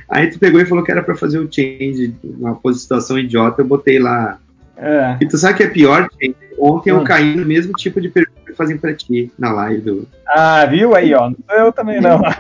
Aí 0.09 0.31
tu 0.31 0.39
pegou 0.39 0.61
e 0.61 0.67
falou 0.67 0.85
que 0.85 0.93
era 0.93 1.03
pra 1.03 1.15
fazer 1.17 1.39
o 1.39 1.49
Change, 1.51 2.15
uma 2.23 2.59
situação 2.73 3.19
idiota, 3.19 3.63
eu 3.63 3.67
botei 3.67 3.99
lá. 3.99 4.39
É. 4.77 5.17
E 5.21 5.27
tu 5.27 5.37
sabe 5.37 5.55
o 5.55 5.57
que 5.57 5.63
é 5.65 5.69
pior, 5.69 6.09
Change? 6.21 6.37
Ontem 6.59 6.93
Hum. 6.93 6.99
eu 6.99 7.05
caí 7.05 7.35
no 7.35 7.45
mesmo 7.45 7.73
tipo 7.73 8.01
de 8.01 8.09
pergunta 8.09 8.41
que 8.47 8.53
fazem 8.55 8.77
pra 8.77 8.95
ti 8.95 9.33
na 9.39 9.53
live 9.53 9.81
do. 9.81 10.09
Ah, 10.29 10.65
viu 10.67 10.95
aí, 10.95 11.13
ó. 11.15 11.29
Não 11.31 11.37
sou 11.49 11.57
eu 11.59 11.73
também 11.73 12.01
não. 12.01 12.21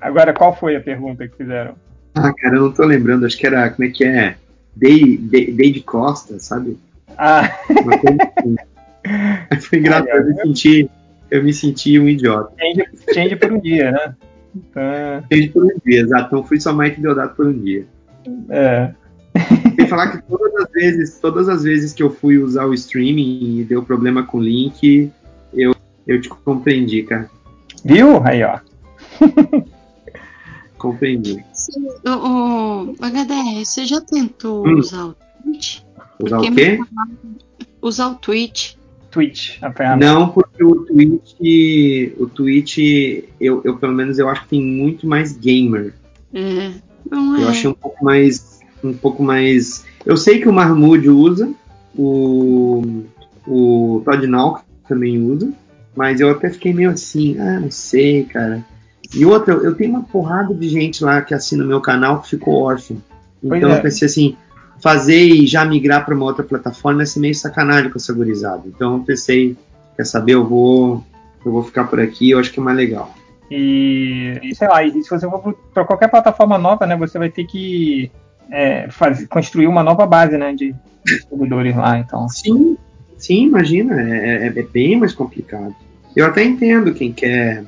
Agora, 0.00 0.32
qual 0.34 0.54
foi 0.54 0.76
a 0.76 0.80
pergunta 0.80 1.26
que 1.26 1.36
fizeram? 1.36 1.74
Ah, 2.14 2.32
cara, 2.34 2.56
eu 2.56 2.62
não 2.62 2.72
tô 2.72 2.84
lembrando, 2.84 3.26
acho 3.26 3.36
que 3.36 3.46
era, 3.46 3.68
como 3.70 3.88
é 3.88 3.90
que 3.90 4.04
é? 4.04 4.36
Day, 4.76 5.16
Day, 5.16 5.50
Day 5.52 5.72
de 5.72 5.80
Costa, 5.80 6.38
sabe? 6.38 6.78
Ah, 7.16 7.50
Uma 7.70 7.98
coisa 7.98 8.18
assim. 8.38 8.56
Foi 9.60 9.78
engraçado, 9.78 10.08
eu 10.08 10.24
me 10.26 10.34
senti, 10.42 10.90
eu 11.34 11.42
me 11.42 11.52
senti 11.52 11.98
um 11.98 12.08
idiota. 12.08 12.54
change, 12.58 12.88
change 13.12 13.36
por 13.36 13.52
um 13.52 13.60
dia, 13.60 13.90
né? 13.90 14.14
Então, 14.56 14.82
Change 15.32 15.48
por 15.48 15.64
um 15.64 15.78
dia, 15.84 16.00
exato. 16.02 16.26
Então 16.26 16.44
fui 16.44 16.60
só 16.60 16.72
Mike 16.72 17.00
Deodato 17.00 17.34
por 17.34 17.46
um 17.48 17.52
dia. 17.58 17.86
é. 18.50 18.94
Sem 19.76 19.88
falar 19.88 20.12
que 20.12 20.22
todas 20.28 20.54
as 20.54 20.70
vezes, 20.70 21.18
todas 21.18 21.48
as 21.48 21.64
vezes 21.64 21.92
que 21.92 22.04
eu 22.04 22.10
fui 22.10 22.38
usar 22.38 22.66
o 22.66 22.74
streaming 22.74 23.58
e 23.58 23.64
deu 23.64 23.82
problema 23.82 24.22
com 24.22 24.38
o 24.38 24.42
link, 24.42 25.10
eu, 25.52 25.74
eu 26.06 26.20
te 26.20 26.28
compreendi, 26.28 27.02
cara. 27.02 27.28
Viu? 27.84 28.22
Aí, 28.24 28.44
ó. 28.44 28.60
Compreendi. 30.78 31.44
O, 32.06 32.92
o 32.92 32.94
HDR, 33.00 33.64
você 33.64 33.84
já 33.86 34.00
tentou 34.00 34.66
Hum. 34.66 34.78
usar 34.78 35.06
o 35.06 35.16
Twitch? 35.42 35.80
Usar 36.22 36.36
Porque 36.36 36.50
o 36.50 36.54
quê? 36.54 36.78
Usar 37.82 38.08
o 38.08 38.14
Twitch. 38.16 38.74
Twitch, 39.14 39.62
a 39.62 39.72
ferramenta. 39.72 40.12
Não, 40.12 40.28
porque 40.28 40.64
o 40.64 40.84
Twitch, 40.84 42.14
o 42.18 42.26
Twitch, 42.26 42.78
eu, 43.40 43.62
eu 43.64 43.76
pelo 43.76 43.92
menos 43.92 44.18
eu 44.18 44.28
acho 44.28 44.42
que 44.42 44.48
tem 44.48 44.60
muito 44.60 45.06
mais 45.06 45.36
gamer. 45.36 45.94
É, 46.34 46.72
não 47.08 47.38
Eu 47.38 47.46
é. 47.46 47.50
achei 47.50 47.70
um 47.70 47.74
pouco 47.74 48.04
mais. 48.04 48.60
Um 48.82 48.92
pouco 48.92 49.22
mais. 49.22 49.84
Eu 50.04 50.16
sei 50.16 50.40
que 50.40 50.48
o 50.48 50.52
Mahmoud 50.52 51.08
usa, 51.08 51.54
o, 51.96 53.04
o 53.46 54.02
Todd 54.04 54.26
Nauck 54.26 54.62
também 54.88 55.22
usa, 55.22 55.52
mas 55.94 56.20
eu 56.20 56.30
até 56.30 56.50
fiquei 56.50 56.74
meio 56.74 56.90
assim, 56.90 57.38
ah, 57.38 57.60
não 57.60 57.70
sei, 57.70 58.24
cara. 58.24 58.66
E 59.14 59.24
outra, 59.24 59.54
eu 59.54 59.74
tenho 59.76 59.90
uma 59.90 60.02
porrada 60.02 60.52
de 60.52 60.68
gente 60.68 61.04
lá 61.04 61.22
que 61.22 61.32
assina 61.32 61.62
o 61.62 61.68
meu 61.68 61.80
canal 61.80 62.20
que 62.20 62.30
ficou 62.30 62.62
órfão. 62.62 63.00
Então 63.42 63.70
é. 63.70 63.78
eu 63.78 63.80
pensei 63.82 64.06
assim, 64.06 64.36
fazer 64.84 65.24
e 65.24 65.46
já 65.46 65.64
migrar 65.64 66.04
para 66.04 66.14
uma 66.14 66.26
outra 66.26 66.44
plataforma 66.44 67.00
ia 67.00 67.06
ser 67.06 67.18
meio 67.18 67.34
sacanagem 67.34 67.90
com 67.90 67.96
essa 67.96 68.12
gurizada. 68.12 68.64
Então 68.66 68.98
eu 68.98 69.02
pensei, 69.02 69.56
quer 69.96 70.04
saber, 70.04 70.34
eu 70.34 70.46
vou. 70.46 71.02
Eu 71.42 71.52
vou 71.52 71.62
ficar 71.64 71.84
por 71.84 71.98
aqui, 72.00 72.30
eu 72.30 72.38
acho 72.38 72.52
que 72.52 72.60
é 72.60 72.62
mais 72.62 72.76
legal. 72.76 73.14
E, 73.50 74.38
sei 74.54 74.68
lá, 74.68 74.82
e 74.84 74.90
se 75.02 75.08
você 75.08 75.28
for 75.28 75.54
para 75.72 75.84
qualquer 75.84 76.08
plataforma 76.08 76.58
nova, 76.58 76.86
né, 76.86 76.96
você 76.96 77.18
vai 77.18 77.30
ter 77.30 77.44
que 77.44 78.10
é, 78.50 78.90
fazer, 78.90 79.26
construir 79.26 79.66
uma 79.66 79.82
nova 79.82 80.06
base, 80.06 80.36
né, 80.36 80.54
de 80.54 80.74
distribuidores 81.04 81.76
lá, 81.76 81.98
então. 81.98 82.28
Sim, 82.28 82.76
sim, 83.18 83.44
imagina, 83.44 84.00
é, 84.00 84.46
é- 84.46 84.58
é 84.58 84.62
bem 84.62 84.98
mais 84.98 85.12
complicado. 85.14 85.74
Eu 86.16 86.26
até 86.26 86.42
entendo 86.44 86.94
quem 86.94 87.12
quer, 87.12 87.64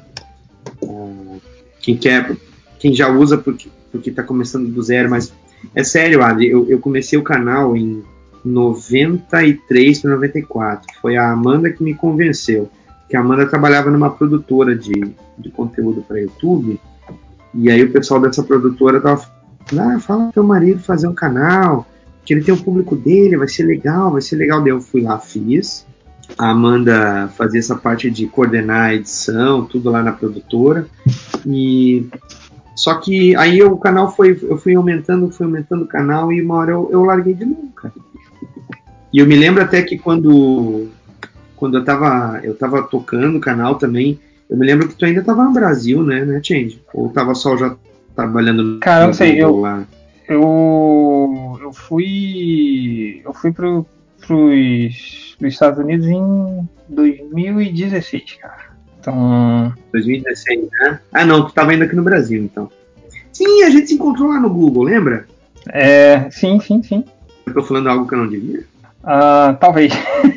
ah, 0.82 1.36
quem 1.80 1.96
quer, 1.96 2.34
quem 2.78 2.94
já 2.94 3.08
usa 3.08 3.38
porque 3.38 3.68
porque 3.92 4.10
está 4.10 4.22
começando 4.22 4.68
do 4.68 4.82
zero, 4.82 5.08
mas 5.08 5.32
é 5.74 5.84
sério, 5.84 6.22
Adri, 6.22 6.48
eu, 6.48 6.68
eu 6.68 6.78
comecei 6.78 7.18
o 7.18 7.22
canal 7.22 7.76
em 7.76 8.02
93 8.44 10.00
para 10.00 10.10
94. 10.12 10.86
Foi 11.00 11.16
a 11.16 11.30
Amanda 11.30 11.70
que 11.70 11.82
me 11.82 11.94
convenceu, 11.94 12.70
que 13.08 13.16
a 13.16 13.20
Amanda 13.20 13.46
trabalhava 13.46 13.90
numa 13.90 14.10
produtora 14.10 14.74
de, 14.74 15.14
de 15.38 15.50
conteúdo 15.50 16.02
para 16.02 16.20
YouTube. 16.20 16.80
E 17.54 17.70
aí 17.70 17.82
o 17.82 17.92
pessoal 17.92 18.20
dessa 18.20 18.42
produtora 18.42 19.00
tava 19.00 19.24
falando, 19.66 19.96
ah, 19.96 20.00
fala 20.00 20.24
pro 20.24 20.32
teu 20.32 20.44
marido 20.44 20.80
fazer 20.80 21.08
um 21.08 21.14
canal, 21.14 21.86
que 22.24 22.34
ele 22.34 22.42
tem 22.42 22.54
o 22.54 22.62
público 22.62 22.94
dele, 22.94 23.36
vai 23.36 23.48
ser 23.48 23.64
legal, 23.64 24.12
vai 24.12 24.20
ser 24.20 24.36
legal. 24.36 24.60
Daí 24.60 24.70
eu 24.70 24.80
fui 24.80 25.02
lá, 25.02 25.18
fiz. 25.18 25.86
A 26.36 26.50
Amanda 26.50 27.28
fazia 27.36 27.60
essa 27.60 27.76
parte 27.76 28.10
de 28.10 28.26
coordenar 28.26 28.86
a 28.86 28.94
edição, 28.94 29.64
tudo 29.64 29.90
lá 29.90 30.02
na 30.02 30.12
produtora. 30.12 30.86
E 31.46 32.06
só 32.76 32.96
que 32.96 33.34
aí 33.36 33.62
o 33.62 33.76
canal 33.78 34.14
foi, 34.14 34.38
eu 34.42 34.58
fui 34.58 34.74
aumentando, 34.74 35.30
fui 35.30 35.46
aumentando 35.46 35.84
o 35.84 35.88
canal 35.88 36.30
e 36.32 36.42
uma 36.42 36.56
hora 36.56 36.72
eu, 36.72 36.88
eu 36.92 37.04
larguei 37.04 37.34
de 37.34 37.46
novo, 37.46 37.72
cara. 37.74 37.94
E 39.12 39.18
eu 39.18 39.26
me 39.26 39.34
lembro 39.34 39.62
até 39.62 39.82
que 39.82 39.96
quando 39.96 40.88
quando 41.56 41.78
eu 41.78 41.84
tava 41.84 42.40
eu 42.44 42.54
tava 42.54 42.82
tocando 42.82 43.38
o 43.38 43.40
canal 43.40 43.76
também, 43.76 44.20
eu 44.48 44.56
me 44.56 44.66
lembro 44.66 44.88
que 44.88 44.94
tu 44.94 45.06
ainda 45.06 45.22
tava 45.24 45.42
no 45.42 45.52
Brasil, 45.52 46.02
né, 46.02 46.24
né, 46.24 46.40
Change? 46.42 46.82
Ou 46.92 47.08
tava 47.08 47.34
só 47.34 47.56
já 47.56 47.74
trabalhando 48.14 48.62
no 48.62 48.80
Cara, 48.80 49.04
eu 49.04 49.06
não 49.08 49.14
sei, 49.14 49.42
eu- 49.42 49.56
lá? 49.60 49.86
Eu, 50.28 51.58
eu 51.62 51.72
fui. 51.72 53.22
Eu 53.24 53.32
fui 53.32 53.52
pro, 53.52 53.86
pros, 54.26 55.36
pros 55.38 55.52
Estados 55.52 55.78
Unidos 55.78 56.06
em 56.06 56.68
2016, 56.88 58.34
cara. 58.40 58.75
Então. 59.10 59.72
2016, 59.92 60.68
né? 60.80 60.98
Ah, 61.12 61.24
não, 61.24 61.46
tu 61.46 61.52
tava 61.54 61.70
ainda 61.70 61.84
aqui 61.84 61.94
no 61.94 62.02
Brasil, 62.02 62.42
então. 62.42 62.68
Sim, 63.32 63.62
a 63.62 63.70
gente 63.70 63.88
se 63.88 63.94
encontrou 63.94 64.28
lá 64.30 64.40
no 64.40 64.50
Google, 64.50 64.82
lembra? 64.82 65.26
É, 65.72 66.28
sim, 66.30 66.58
sim, 66.60 66.82
sim. 66.82 67.04
Eu 67.46 67.54
tô 67.54 67.62
falando 67.62 67.88
algo 67.88 68.06
que 68.08 68.14
eu 68.14 68.18
não 68.18 68.28
devia? 68.28 68.64
Ah, 69.04 69.56
talvez. 69.60 69.92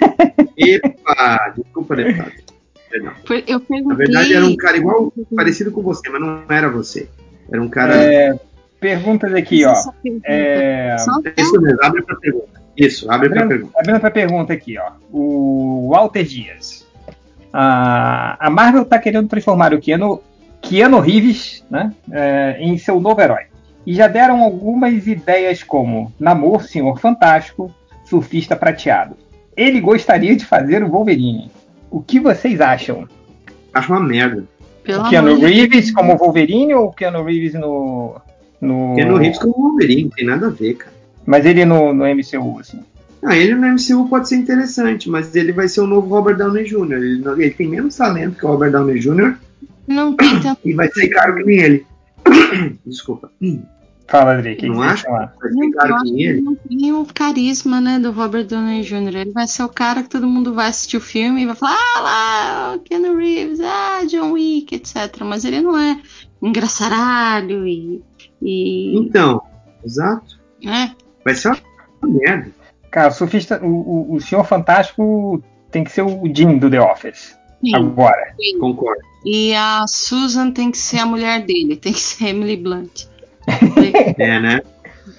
Epa, 0.58 1.54
desculpa, 1.58 1.96
deputado. 1.96 2.32
Perdão. 2.92 3.12
Foi- 3.26 3.44
Eu 3.48 3.60
Na 3.60 3.66
perguntei. 3.66 3.98
verdade, 3.98 4.34
era 4.34 4.46
um 4.46 4.56
cara 4.56 4.78
igual, 4.78 5.14
parecido 5.36 5.72
com 5.72 5.82
você, 5.82 6.08
mas 6.10 6.22
não 6.22 6.44
era 6.50 6.70
você. 6.70 7.08
Era 7.52 7.62
um 7.62 7.70
cara. 7.70 7.96
É, 7.96 8.40
perguntas 8.80 9.34
aqui, 9.34 9.66
ó. 9.66 9.74
Pergunta. 10.04 10.28
É, 10.28 10.96
Só 11.00 11.12
Isso 11.38 11.60
mesmo, 11.62 11.80
abre 11.84 12.04
pra 12.04 12.16
pergunta. 12.18 12.60
Isso, 12.78 13.12
abre 13.12 13.30
pra 13.30 13.48
pergunta. 13.48 13.74
Abrindo 13.80 14.00
pra 14.00 14.12
pergunta 14.12 14.54
aqui, 14.54 14.78
ó. 14.78 14.92
O 15.12 15.90
Walter 15.92 16.24
Dias. 16.24 16.88
A, 17.52 18.38
a 18.40 18.50
Marvel 18.50 18.86
tá 18.86 19.00
querendo 19.00 19.28
transformar 19.28 19.74
o 19.74 19.80
Keanu, 19.80 20.22
Keanu 20.62 21.00
Reeves 21.00 21.64
né, 21.70 21.94
é, 22.12 22.58
em 22.60 22.78
seu 22.78 23.00
novo 23.00 23.22
herói. 23.22 23.44
E 23.86 23.94
já 23.94 24.08
deram 24.08 24.44
algumas 24.44 25.08
ideias 25.08 25.64
como 25.64 26.14
Namor, 26.20 26.64
Senhor 26.64 27.00
Fantástico, 27.00 27.74
Surfista 28.06 28.56
Prateado. 28.56 29.16
Ele 29.56 29.82
gostaria 29.82 30.36
de 30.36 30.46
fazer 30.46 30.84
o 30.84 30.90
Wolverine. 30.90 31.52
O 31.90 32.02
que 32.02 32.20
vocês 32.20 32.62
acham? 32.62 33.08
Acho 33.74 33.92
uma 33.92 34.00
merda. 34.00 34.44
Pelo 34.84 35.04
o 35.04 35.10
Keanu 35.10 35.32
amor 35.32 35.40
de 35.40 35.46
Reeves 35.46 35.92
como 35.92 36.18
Wolverine 36.18 36.74
ou 36.74 36.88
o 36.88 36.94
Keanu 36.94 37.24
Reeves 37.24 37.54
no. 37.54 38.16
no... 38.62 38.96
Keanu 38.96 39.18
Reeves 39.18 39.40
com 39.40 39.50
o 39.50 39.54
Wolverine, 39.54 40.04
não 40.04 40.10
tem 40.12 40.26
nada 40.26 40.48
a 40.48 40.50
ver, 40.50 40.76
cara. 40.76 40.94
Mas 41.26 41.46
ele 41.46 41.66
no, 41.66 41.94
no 41.94 42.06
MCU, 42.06 42.60
assim. 42.60 42.84
Ah, 43.24 43.36
ele 43.36 43.54
no 43.56 43.68
MCU 43.68 44.08
pode 44.10 44.30
ser 44.30 44.38
interessante, 44.38 45.10
mas 45.10 45.36
ele 45.36 45.52
vai 45.52 45.68
ser 45.68 45.82
o 45.82 45.88
novo 45.88 46.08
Robert 46.08 46.38
Downey 46.38 46.64
Jr. 46.64 46.94
Ele, 46.94 47.24
ele 47.44 47.52
tem 47.52 47.68
menos 47.68 47.96
talento 47.96 48.38
que 48.38 48.46
o 48.46 48.50
Robert 48.50 48.72
Downey 48.72 49.00
Jr. 49.00 49.36
Não 49.88 50.16
tem 50.16 50.40
tanto. 50.42 50.62
e 50.64 50.74
vai 50.74 50.90
ser 50.90 51.10
caro 51.10 51.36
que 51.36 51.44
nem 51.44 51.60
ele. 51.60 51.86
Desculpa. 52.86 53.30
Fala, 54.08 54.38
Adri. 54.38 54.56
que 54.56 54.68
Não 54.68 54.76
que 54.76 55.02
você 55.02 55.08
acha? 55.08 55.34
Vai 55.40 55.52
ser 55.52 55.72
caro 55.72 55.96
acho 55.96 56.04
que 56.06 56.12
nem 56.12 56.18
que 56.18 56.24
ele. 56.24 56.42
não 56.42 56.56
tem 56.56 56.94
o 56.94 57.06
carisma, 57.14 57.82
né, 57.82 58.00
do 58.00 58.12
Robert 58.12 58.46
Downey 58.46 58.84
Jr. 58.84 59.16
Ele 59.16 59.32
vai 59.32 59.48
ser 59.48 59.64
o 59.64 59.70
cara 59.70 60.02
que 60.02 60.10
todo 60.10 60.28
mundo 60.28 60.54
vai 60.54 60.70
assistir 60.70 60.98
o 60.98 61.02
filme 61.02 61.44
e 61.44 61.46
vai 61.46 61.56
falar, 61.56 61.78
ah 61.78 62.02
lá, 62.02 62.76
o 62.76 62.80
Keanu 62.80 63.18
Reeves, 63.18 63.60
ah, 63.62 64.02
John 64.08 64.32
Wick, 64.32 64.74
etc. 64.74 64.96
Mas 65.26 65.44
ele 65.44 65.62
não 65.62 65.78
é 65.78 66.00
engraçaralho 66.42 67.68
e. 67.68 68.02
e 68.42 68.98
Então, 68.98 69.42
exato. 69.86 70.40
né? 70.64 70.96
Vai 71.24 71.36
ser 71.36 71.50
uma 71.50 71.60
merda. 72.20 72.59
Cara, 72.92 73.10
o 73.10 73.12
surfista, 73.12 73.60
o, 73.64 73.68
o, 74.12 74.16
o 74.16 74.22
Senhor 74.22 74.44
Fantástico 74.44 75.44
tem 75.72 75.84
que 75.84 75.92
ser 75.92 76.02
o 76.02 76.24
Jim 76.34 76.58
do 76.58 76.70
The 76.70 76.82
Office. 76.82 77.38
Sim, 77.64 77.76
Agora. 77.76 78.34
sim. 78.40 78.58
Concordo. 78.60 79.02
E 79.26 79.54
a 79.54 79.86
Susan 79.88 80.52
tem 80.52 80.72
que 80.72 80.78
ser 80.78 81.00
a 81.00 81.06
mulher 81.06 81.42
dele, 81.46 81.76
tem 81.76 81.92
que 81.94 82.00
ser 82.00 82.28
Emily 82.30 82.58
Blunt. 82.58 83.06
É, 84.18 84.40
né? 84.40 84.62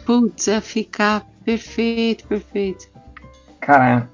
Putz, 0.07 0.47
ia 0.47 0.61
ficar 0.61 1.27
perfeito, 1.45 2.27
perfeito. 2.27 2.89
Cara, 3.61 4.09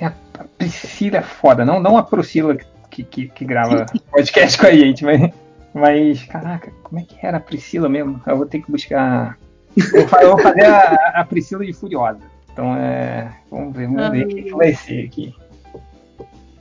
a 0.00 0.12
a 0.40 0.44
Priscila 0.44 1.18
é 1.18 1.22
foda. 1.22 1.64
Não, 1.64 1.80
não 1.80 1.96
a 1.96 2.02
Priscila 2.02 2.56
que, 2.90 3.02
que, 3.02 3.28
que 3.28 3.44
grava 3.44 3.86
podcast 4.10 4.56
com 4.58 4.66
a 4.66 4.72
gente, 4.72 5.04
mas, 5.04 5.30
mas. 5.74 6.22
Caraca, 6.24 6.72
como 6.82 7.00
é 7.00 7.04
que 7.04 7.16
era 7.24 7.36
a 7.38 7.40
Priscila 7.40 7.88
mesmo? 7.88 8.20
Eu 8.26 8.36
vou 8.36 8.46
ter 8.46 8.60
que 8.62 8.70
buscar. 8.70 9.36
Eu 9.76 9.90
vou 10.00 10.08
fa- 10.08 10.22
eu 10.22 10.28
vou 10.30 10.38
fazer 10.38 10.64
a, 10.64 11.12
a 11.20 11.24
Priscila 11.24 11.64
de 11.66 11.72
Furiosa. 11.72 12.20
Então 12.58 12.74
é. 12.74 13.32
Vamos 13.52 13.76
ver, 13.76 13.86
vamos 13.86 14.10
ver 14.10 14.24
o 14.24 14.28
que, 14.28 14.42
que 14.42 14.50
vai 14.50 14.74
ser 14.74 15.04
aqui. 15.04 15.32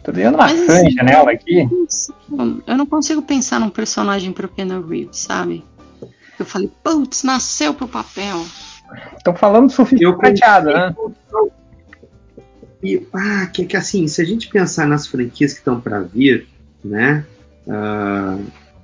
Tô 0.04 0.12
dando 0.12 0.36
uma 0.36 0.44
Mas, 0.44 0.62
franja 0.62 0.86
assim, 0.86 0.96
nela 1.04 1.32
aqui. 1.32 1.68
Eu 2.68 2.78
não 2.78 2.86
consigo 2.86 3.24
pensar 3.24 3.60
num 3.60 3.72
personagem 3.72 4.32
pro 4.32 4.48
Keanu 4.48 4.88
Reeves, 4.88 5.18
sabe? 5.18 5.66
Eu 6.38 6.46
falei, 6.46 6.70
putz, 6.84 7.24
nasceu 7.24 7.74
pro 7.74 7.88
papel. 7.88 8.46
Estão 9.18 9.36
falando 9.36 9.66
do 9.66 9.74
surfista 9.74 10.06
Eu 10.06 10.16
prateado, 10.16 10.68
né? 10.68 10.96
E, 12.84 13.04
ah, 13.12 13.48
que, 13.48 13.66
que 13.66 13.76
assim, 13.76 14.08
se 14.08 14.22
a 14.22 14.26
gente 14.26 14.50
pensar 14.50 14.88
nas 14.88 15.08
franquias 15.08 15.54
que 15.54 15.60
estão 15.60 15.82
para 15.82 16.02
vir, 16.02 16.48
né? 16.86 17.26
ah, 17.68 18.38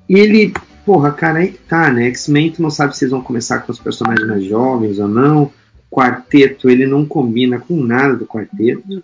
ele, 0.10 0.52
porra, 0.84 1.12
cara, 1.12 1.40
aí 1.40 1.52
que 1.52 1.60
tá, 1.60 1.92
né? 1.92 2.08
X-Men, 2.08 2.54
tu 2.54 2.62
não 2.64 2.72
sabe 2.72 2.98
se 2.98 3.04
eles 3.04 3.12
vão 3.12 3.22
começar 3.22 3.60
com 3.60 3.72
os 3.72 3.80
personagens 3.80 4.28
mais 4.28 4.44
jovens 4.44 4.98
ou 4.98 5.08
não. 5.08 5.52
Quarteto, 5.94 6.70
ele 6.72 6.88
não 6.88 7.06
combina 7.06 7.60
com 7.60 7.76
nada 7.76 8.16
do 8.16 8.26
quarteto. 8.26 9.04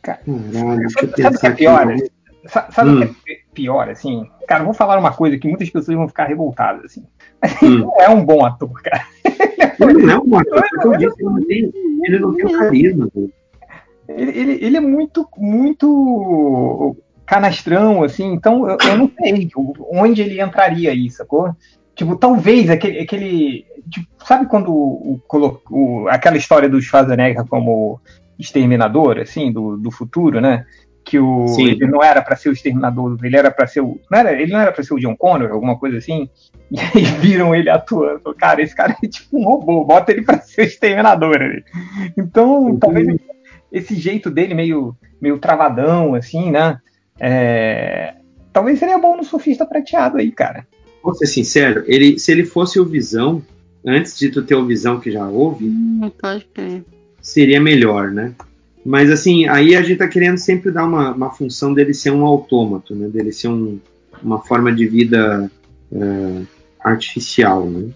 Caralho, 0.00 0.78
deixa 0.78 1.00
eu 1.04 1.10
Sabe, 1.10 1.10
sabe 1.10 1.10
o 1.10 1.14
que 1.14 1.22
é 1.22 1.30
pensar 1.30 1.48
aqui. 1.48 1.56
pior? 1.58 1.96
Sa- 2.46 2.70
Sabe 2.70 2.90
o 2.90 2.92
Hum. 2.92 3.14
que 3.24 3.32
é 3.32 3.36
pior, 3.52 3.88
assim? 3.88 4.24
Cara, 4.46 4.62
vou 4.62 4.72
falar 4.72 4.98
uma 5.00 5.12
coisa 5.12 5.36
que 5.36 5.48
muitas 5.48 5.68
pessoas 5.68 5.96
vão 5.96 6.06
ficar 6.06 6.26
revoltadas, 6.26 6.84
assim. 6.84 7.00
Hum. 7.02 7.06
Ele 7.66 7.78
não 7.78 8.00
é 8.00 8.08
um 8.08 8.24
bom 8.24 8.44
ator, 8.46 8.70
cara. 8.82 9.04
Ele 9.80 10.02
não 10.06 10.12
é 10.14 10.18
um 10.20 10.38
ator, 10.38 10.58
é 10.64 10.76
o 10.76 10.80
que 10.80 10.86
eu 10.86 10.96
disse, 10.96 11.16
ele 11.20 11.28
não 11.30 11.44
tem, 11.44 11.72
ele 12.04 12.18
não 12.20 12.34
tem 12.34 12.46
o 12.46 12.52
carisma. 12.58 13.08
Ele, 14.08 14.30
ele, 14.38 14.64
ele 14.64 14.76
é 14.76 14.80
muito, 14.80 15.28
muito 15.36 16.96
canastrão, 17.26 18.04
assim, 18.04 18.32
então 18.32 18.68
eu, 18.70 18.78
eu 18.88 18.96
não 18.96 19.10
sei 19.20 19.50
onde 19.90 20.22
ele 20.22 20.40
entraria 20.40 20.92
aí, 20.92 21.10
sacou? 21.10 21.50
Tipo, 21.96 22.14
talvez 22.14 22.68
aquele. 22.68 23.00
aquele 23.00 23.66
tipo, 23.90 24.06
sabe 24.24 24.46
quando 24.46 24.70
o, 24.70 25.20
o, 25.70 26.08
aquela 26.08 26.36
história 26.36 26.68
do 26.68 26.80
Schwarzenegger 26.80 27.46
como 27.46 28.00
exterminador, 28.38 29.18
assim, 29.18 29.50
do, 29.50 29.78
do 29.78 29.90
futuro, 29.90 30.40
né? 30.40 30.66
Que 31.02 31.18
o, 31.18 31.48
Sim. 31.48 31.68
ele 31.68 31.86
não 31.86 32.02
era 32.02 32.20
pra 32.20 32.36
ser 32.36 32.50
o 32.50 32.52
exterminador, 32.52 33.16
ele 33.22 33.36
era 33.36 33.50
pra 33.50 33.66
ser 33.66 33.80
o. 33.80 33.98
Não 34.10 34.18
era, 34.18 34.32
ele 34.32 34.52
não 34.52 34.60
era 34.60 34.72
pra 34.72 34.84
ser 34.84 34.92
o 34.92 34.98
John 34.98 35.16
Connor, 35.16 35.50
alguma 35.50 35.78
coisa 35.78 35.98
assim. 35.98 36.28
E 36.68 36.80
aí 36.80 37.04
viram 37.20 37.54
ele 37.54 37.70
atuando. 37.70 38.34
Cara, 38.34 38.60
esse 38.60 38.74
cara 38.74 38.96
é 39.00 39.06
tipo 39.06 39.38
um 39.38 39.44
robô, 39.44 39.84
bota 39.84 40.10
ele 40.10 40.22
pra 40.22 40.40
ser 40.40 40.62
o 40.62 40.64
exterminador 40.64 41.40
ali. 41.40 41.64
Então, 42.18 42.76
talvez 42.76 43.06
esse 43.70 43.94
jeito 43.94 44.32
dele 44.32 44.52
meio, 44.52 44.96
meio 45.20 45.38
travadão, 45.38 46.16
assim, 46.16 46.50
né? 46.50 46.80
É, 47.20 48.16
talvez 48.52 48.80
seria 48.80 48.98
bom 48.98 49.16
no 49.16 49.22
surfista 49.22 49.64
prateado 49.64 50.18
aí, 50.18 50.32
cara. 50.32 50.66
Vou 51.06 51.14
ser 51.14 51.26
sincero, 51.26 51.84
ele, 51.86 52.18
se 52.18 52.32
ele 52.32 52.44
fosse 52.44 52.80
o 52.80 52.84
Visão, 52.84 53.40
antes 53.86 54.18
de 54.18 54.28
tu 54.28 54.42
ter 54.42 54.56
o 54.56 54.66
Visão 54.66 54.98
que 54.98 55.12
já 55.12 55.24
houve, 55.28 55.72
crer. 56.52 56.84
seria 57.22 57.60
melhor, 57.60 58.10
né? 58.10 58.34
Mas 58.84 59.08
assim, 59.08 59.46
aí 59.46 59.76
a 59.76 59.82
gente 59.82 59.98
tá 59.98 60.08
querendo 60.08 60.36
sempre 60.38 60.72
dar 60.72 60.84
uma, 60.84 61.12
uma 61.12 61.30
função 61.30 61.72
dele 61.72 61.94
ser 61.94 62.10
um 62.10 62.26
autômato, 62.26 62.92
né? 62.92 63.08
Dele 63.08 63.30
ser 63.30 63.46
um, 63.46 63.78
uma 64.20 64.42
forma 64.42 64.72
de 64.72 64.84
vida 64.88 65.48
é, 65.92 66.42
artificial, 66.80 67.70
né? 67.70 67.88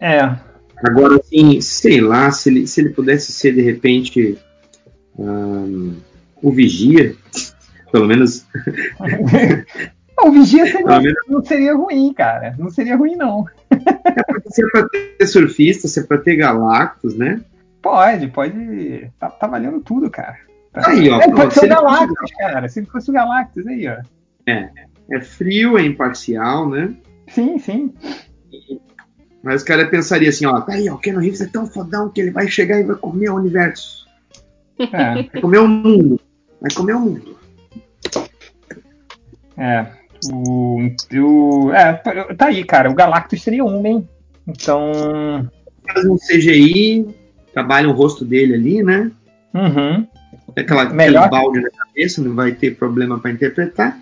É, 0.00 0.36
Agora, 0.84 1.20
assim, 1.20 1.60
sei 1.60 2.00
lá, 2.00 2.32
se 2.32 2.48
ele, 2.48 2.66
se 2.66 2.80
ele 2.80 2.90
pudesse 2.90 3.30
ser 3.30 3.54
de 3.54 3.62
repente 3.62 4.36
ahn, 5.16 5.92
o 6.42 6.50
Vigia, 6.50 7.14
pelo 7.92 8.06
menos 8.08 8.44
o 10.24 10.30
Vigia 10.32 10.64
seria- 10.66 10.86
Pelo 10.86 11.02
menos- 11.02 11.18
não 11.28 11.44
seria 11.44 11.74
ruim, 11.76 12.12
cara. 12.12 12.54
Não 12.58 12.70
seria 12.70 12.96
ruim, 12.96 13.14
não. 13.16 13.44
se 14.50 14.64
é 14.64 14.70
pra 14.70 14.88
ter 15.18 15.26
surfista, 15.26 15.86
se 15.88 16.00
é 16.00 16.02
pra 16.02 16.18
ter 16.18 16.36
Galactus, 16.36 17.14
né? 17.16 17.40
Pode, 17.82 18.28
pode. 18.28 19.10
Tá, 19.18 19.30
tá 19.30 19.46
valendo 19.46 19.80
tudo, 19.80 20.10
cara. 20.10 20.36
Tá- 20.72 20.90
Aí, 20.90 21.08
ó, 21.10 21.20
é, 21.20 21.30
pode 21.30 21.54
ser 21.54 21.60
se 21.60 21.66
o 21.66 21.68
Galactus, 21.68 22.30
cara. 22.38 22.68
Se 22.68 22.84
fosse 22.86 23.10
o 23.10 23.14
Galactus 23.14 23.66
aí, 23.66 23.86
ó. 23.88 23.96
É, 24.46 24.68
é 25.12 25.20
frio, 25.20 25.78
é 25.78 25.82
imparcial, 25.84 26.68
né? 26.68 26.92
Sim, 27.28 27.58
sim. 27.58 27.94
Mas 29.42 29.62
o 29.62 29.64
cara 29.64 29.86
pensaria 29.86 30.28
assim, 30.30 30.46
ó, 30.46 30.60
tá 30.60 30.72
aí, 30.72 30.88
ó, 30.90 30.94
o 30.94 30.98
Keanu 30.98 31.20
Reeves 31.20 31.40
é 31.40 31.46
tão 31.46 31.66
fodão 31.66 32.08
que 32.10 32.20
ele 32.20 32.30
vai 32.30 32.48
chegar 32.48 32.80
e 32.80 32.84
vai 32.84 32.96
comer 32.96 33.30
o 33.30 33.36
universo. 33.36 34.06
É, 34.80 34.86
Vai 35.32 35.40
comer 35.40 35.58
o 35.58 35.68
mundo. 35.68 36.20
Vai 36.60 36.70
comer 36.72 36.94
o 36.94 37.00
mundo. 37.00 37.36
é. 39.56 39.86
O, 40.32 40.80
o, 41.14 41.72
é, 41.72 41.92
tá 42.36 42.46
aí, 42.46 42.64
cara. 42.64 42.90
O 42.90 42.94
Galactus 42.94 43.42
seria 43.42 43.64
um, 43.64 43.84
hein? 43.86 44.08
Então. 44.46 44.92
Faz 45.92 46.04
um 46.04 46.16
CGI, 46.16 47.06
trabalha 47.52 47.88
o 47.88 47.92
rosto 47.92 48.24
dele 48.24 48.54
ali, 48.54 48.82
né? 48.82 49.10
Uhum. 49.54 50.06
Aquela, 50.56 50.86
Melhor- 50.86 51.24
aquele 51.26 51.40
balde 51.42 51.60
na 51.60 51.70
cabeça, 51.70 52.22
não 52.22 52.34
vai 52.34 52.52
ter 52.52 52.76
problema 52.76 53.18
pra 53.18 53.30
interpretar. 53.30 53.98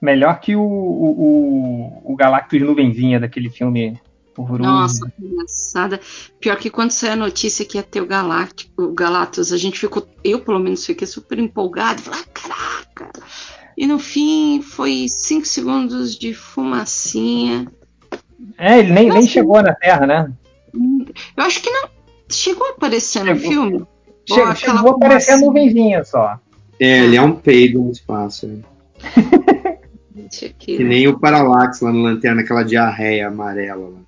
Melhor 0.00 0.40
que 0.40 0.54
o, 0.54 0.62
o, 0.62 2.02
o, 2.04 2.12
o 2.12 2.16
Galactus 2.16 2.60
nuvenzinha 2.60 3.18
daquele 3.18 3.50
filme 3.50 4.00
horroroso. 4.36 4.70
Nossa, 4.70 5.12
que 5.16 5.24
engraçada. 5.24 6.00
Pior 6.40 6.56
que 6.56 6.70
quando 6.70 6.92
saiu 6.92 7.12
a 7.12 7.16
notícia 7.16 7.64
que 7.64 7.76
ia 7.76 7.82
ter 7.82 8.00
o 8.00 8.06
Galáctico, 8.06 8.82
o 8.82 8.92
Galactus, 8.94 9.52
a 9.52 9.56
gente 9.56 9.78
ficou, 9.78 10.06
eu 10.22 10.40
pelo 10.40 10.60
menos 10.60 10.86
fiquei 10.86 11.06
super 11.06 11.38
empolgado, 11.38 12.00
falei, 12.02 12.20
ah, 12.20 12.84
caraca. 12.94 13.20
E 13.78 13.86
no 13.86 13.98
fim 13.98 14.60
foi 14.60 15.06
cinco 15.08 15.46
segundos 15.46 16.18
de 16.18 16.34
fumacinha. 16.34 17.66
É, 18.58 18.80
ele 18.80 18.92
nem, 18.92 19.08
nem 19.08 19.22
chegou 19.22 19.62
na 19.62 19.72
Terra, 19.72 20.04
né? 20.04 20.32
Eu 20.74 21.44
acho 21.44 21.62
que 21.62 21.70
não 21.70 21.88
chegou 22.28 22.66
a 22.66 22.70
aparecer 22.70 23.20
no 23.24 23.36
Chegou. 23.36 23.50
filme. 23.52 23.78
Che- 24.26 24.32
Ou 24.40 24.46
aquela 24.46 24.54
chegou 24.76 24.92
a 24.92 24.96
aparecer 24.96 25.32
a 25.32 25.38
nuvenzinha 25.38 26.04
só. 26.04 26.38
É, 26.80 27.04
ele 27.04 27.16
é 27.16 27.22
um 27.22 27.36
peido 27.36 27.80
no 27.80 27.90
espaço. 27.92 28.46
né? 28.48 28.62
Que 30.58 30.82
nem 30.84 31.06
o 31.08 31.18
Parallax 31.18 31.80
lá 31.80 31.92
no 31.92 32.02
Lanterna, 32.02 32.42
aquela 32.42 32.62
diarreia 32.64 33.28
amarela. 33.28 33.88
lá. 33.88 33.98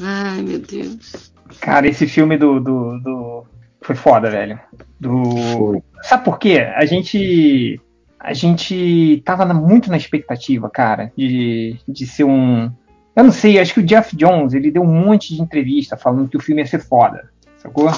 Ai, 0.00 0.42
meu 0.42 0.58
Deus. 0.58 1.32
Cara, 1.60 1.88
esse 1.88 2.06
filme 2.06 2.36
do. 2.38 2.60
do, 2.60 2.98
do- 3.00 3.44
Foi 3.82 3.94
foda, 3.96 4.30
velho. 4.30 4.58
Do. 5.00 5.22
Foi. 5.58 5.82
Sabe 6.02 6.24
por 6.24 6.38
quê? 6.38 6.58
A 6.74 6.84
gente. 6.86 7.80
A 8.18 8.32
gente 8.32 9.22
tava 9.24 9.44
na- 9.44 9.54
muito 9.54 9.90
na 9.90 9.96
expectativa, 9.96 10.68
cara, 10.70 11.12
de, 11.16 11.76
de 11.86 12.06
ser 12.06 12.24
um. 12.24 12.70
Eu 13.14 13.24
não 13.24 13.30
sei, 13.32 13.58
acho 13.58 13.74
que 13.74 13.80
o 13.80 13.86
Jeff 13.86 14.14
Jones, 14.16 14.52
ele 14.54 14.70
deu 14.70 14.82
um 14.82 14.86
monte 15.06 15.34
de 15.34 15.40
entrevista 15.40 15.96
falando 15.96 16.28
que 16.28 16.36
o 16.36 16.40
filme 16.40 16.60
ia 16.62 16.66
ser 16.66 16.80
foda, 16.80 17.30
sacou? 17.56 17.90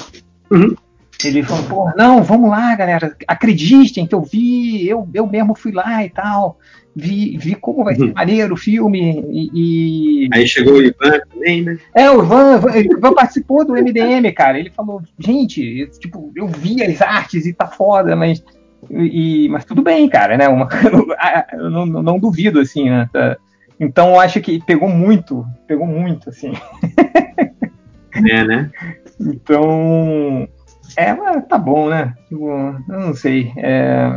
Uhum. 0.51 0.75
Ele 1.23 1.43
falou, 1.43 1.63
pô, 1.65 1.91
não, 1.97 2.23
vamos 2.23 2.49
lá, 2.49 2.73
galera, 2.75 3.13
acreditem 3.27 4.07
que 4.07 4.15
eu 4.15 4.21
vi, 4.21 4.87
eu, 4.87 5.05
eu 5.13 5.27
mesmo 5.27 5.53
fui 5.53 5.73
lá 5.73 6.05
e 6.05 6.09
tal, 6.09 6.57
vi, 6.95 7.37
vi 7.37 7.55
como 7.55 7.83
vai 7.83 7.95
ser 7.95 8.03
Uhum. 8.05 8.13
maneiro 8.15 8.53
o 8.53 8.57
filme 8.57 9.21
e- 9.29 9.49
e 10.23 10.29
Aí 10.31 10.47
chegou 10.47 10.75
o 10.75 10.81
Ivan 10.81 11.19
também, 11.29 11.61
né? 11.63 11.77
é, 11.93 12.09
o 12.09 12.23
Ivan, 12.23 12.61
o 12.61 12.77
Ivan 12.97 13.13
participou 13.13 13.65
do 13.65 13.75
MDM, 13.75 14.31
cara. 14.31 14.57
Ele 14.57 14.69
falou, 14.69 15.01
gente, 15.17 15.89
tipo, 15.99 16.31
eu 16.33 16.47
vi 16.47 16.81
as 16.83 17.01
artes 17.01 17.45
e 17.45 17.51
tá 17.53 17.67
foda, 17.67 18.15
mas. 18.15 18.41
E, 18.89 19.47
mas 19.49 19.65
tudo 19.65 19.81
bem, 19.81 20.07
cara, 20.09 20.37
né? 20.37 20.47
Uma- 20.47 20.67
eu 21.53 21.69
não, 21.69 21.85
não- 21.85 22.03
não 22.03 22.19
duvido, 22.19 22.59
assim, 22.59 22.89
né? 22.89 23.09
Tá- 23.11 23.37
Então 23.79 24.09
eu 24.09 24.19
acho 24.19 24.39
que 24.41 24.63
pegou 24.63 24.89
muito, 24.89 25.45
pegou 25.67 25.85
muito, 25.85 26.29
assim. 26.29 26.53
É, 28.29 28.43
né? 28.43 28.71
Então. 29.19 30.47
É, 30.97 31.13
mas 31.13 31.45
tá 31.47 31.57
bom, 31.57 31.89
né? 31.89 32.15
Tipo, 32.27 32.49
eu 32.49 32.99
não 32.99 33.13
sei. 33.13 33.51
é, 33.57 34.09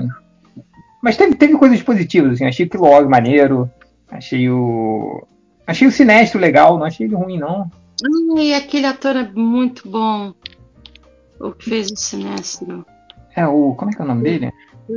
Mas 1.02 1.16
teve, 1.16 1.34
teve 1.34 1.57
coisas 1.58 1.82
positivas, 1.82 2.32
assim. 2.32 2.47
Achei 2.47 2.66
o 2.66 2.70
Kilog 2.70 3.08
maneiro. 3.08 3.70
Achei 4.10 4.49
o. 4.49 5.26
Achei 5.66 5.86
o 5.86 5.92
Sinestro 5.92 6.41
legal, 6.41 6.76
não 6.78 6.84
achei 6.86 7.07
ele 7.07 7.15
ruim, 7.15 7.39
não. 7.39 7.70
Ai, 8.36 8.55
aquele 8.55 8.86
ator 8.86 9.16
é 9.16 9.28
muito 9.32 9.89
bom. 9.89 10.32
O 11.41 11.52
que 11.52 11.68
fez 11.70 11.91
o 11.91 11.97
Sinestro. 11.97 12.84
É, 13.36 13.47
o. 13.47 13.75
Como 13.75 13.91
é 13.91 13.94
que 13.94 14.01
é 14.01 14.05
o 14.05 14.09
nome 14.09 14.23
dele? 14.23 14.52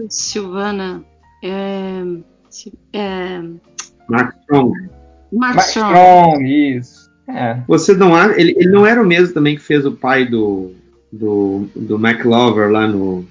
Silvana. 0.10 1.04
É, 1.44 2.02
é, 2.94 3.42
Mark 4.10 4.36
Strong. 4.42 4.74
Mark 5.32 5.56
Mark 5.56 5.68
Strong. 5.68 5.94
Strong, 5.94 6.78
isso. 6.78 7.12
É. 7.28 7.62
Você 7.68 7.94
não 7.96 8.16
acha. 8.16 8.40
Ele, 8.40 8.54
ele 8.58 8.70
não 8.70 8.86
era 8.86 9.02
o 9.02 9.06
mesmo 9.06 9.34
também 9.34 9.56
que 9.56 9.62
fez 9.62 9.86
o 9.86 9.92
pai 9.92 10.26
do. 10.26 10.74
do, 11.12 11.68
do 11.76 11.96
McLover 11.96 12.70
lá 12.70 12.88
no. 12.88 13.26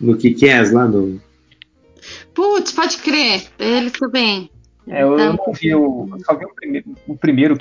no 0.00 0.16
Kick-Ass, 0.16 0.72
lá 0.72 0.86
no. 0.86 1.20
Putz, 2.34 2.72
pode 2.72 2.98
crer. 2.98 3.44
Ele 3.58 3.90
também. 3.90 4.50
É, 4.86 5.02
eu 5.02 5.16
Tá. 5.16 5.32
não 5.32 5.52
vi 5.52 5.74
o. 5.74 6.08
Só 6.24 6.36
vi 6.36 6.44
o 6.44 6.54
primeiro, 6.54 6.86
o 7.08 7.16
primeiro 7.16 7.56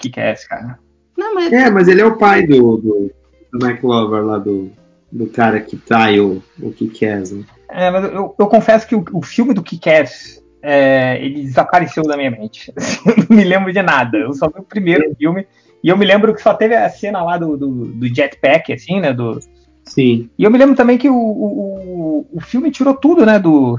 cara. 0.50 0.80
Não, 1.18 1.36
mas 1.36 1.54
É, 1.54 1.70
mas 1.70 1.88
ele 1.88 2.02
é 2.02 2.06
o 2.06 2.18
pai 2.18 2.46
do, 2.46 2.78
do, 2.78 3.12
do 3.52 3.66
McLover 3.66 4.24
lá 4.24 4.38
do. 4.38 4.72
Do 5.14 5.28
cara 5.28 5.62
que 5.62 5.78
trai 5.78 6.20
o, 6.20 6.42
o 6.60 6.72
Kick-Ass, 6.72 7.32
né? 7.32 7.44
É, 7.70 7.92
mas 7.92 8.06
eu, 8.06 8.36
eu 8.38 8.48
confesso 8.48 8.88
que 8.88 8.96
o, 8.96 9.06
o 9.14 9.22
filme 9.22 9.54
do 9.54 9.62
Kick-Ass, 9.62 10.44
é, 10.62 11.24
ele 11.24 11.44
desapareceu 11.44 12.04
da 12.04 12.18
minha 12.18 12.32
mente. 12.32 12.74
eu 13.06 13.26
não 13.30 13.38
me 13.38 13.44
lembro 13.44 13.72
de 13.72 13.82
nada. 13.82 14.18
Eu 14.18 14.34
só 14.34 14.48
vi 14.48 14.60
o 14.60 14.64
primeiro 14.64 15.16
filme 15.16 15.46
E 15.84 15.90
eu 15.90 15.98
me 15.98 16.06
lembro 16.06 16.34
que 16.34 16.42
só 16.42 16.54
teve 16.54 16.76
a 16.76 16.90
cena 16.90 17.24
lá 17.24 17.38
do, 17.38 17.56
do, 17.56 17.86
do 17.86 18.08
jetpack, 18.08 18.74
assim, 18.74 19.00
né? 19.00 19.14
Do, 19.14 19.40
Sim. 19.86 20.30
E 20.38 20.44
eu 20.44 20.50
me 20.50 20.58
lembro 20.58 20.76
também 20.76 20.98
que 20.98 21.10
o, 21.10 21.16
o, 21.16 22.28
o 22.34 22.42
filme 22.42 22.72
tirou 22.72 22.96
tudo, 22.96 23.26
né? 23.26 23.38
Do. 23.38 23.76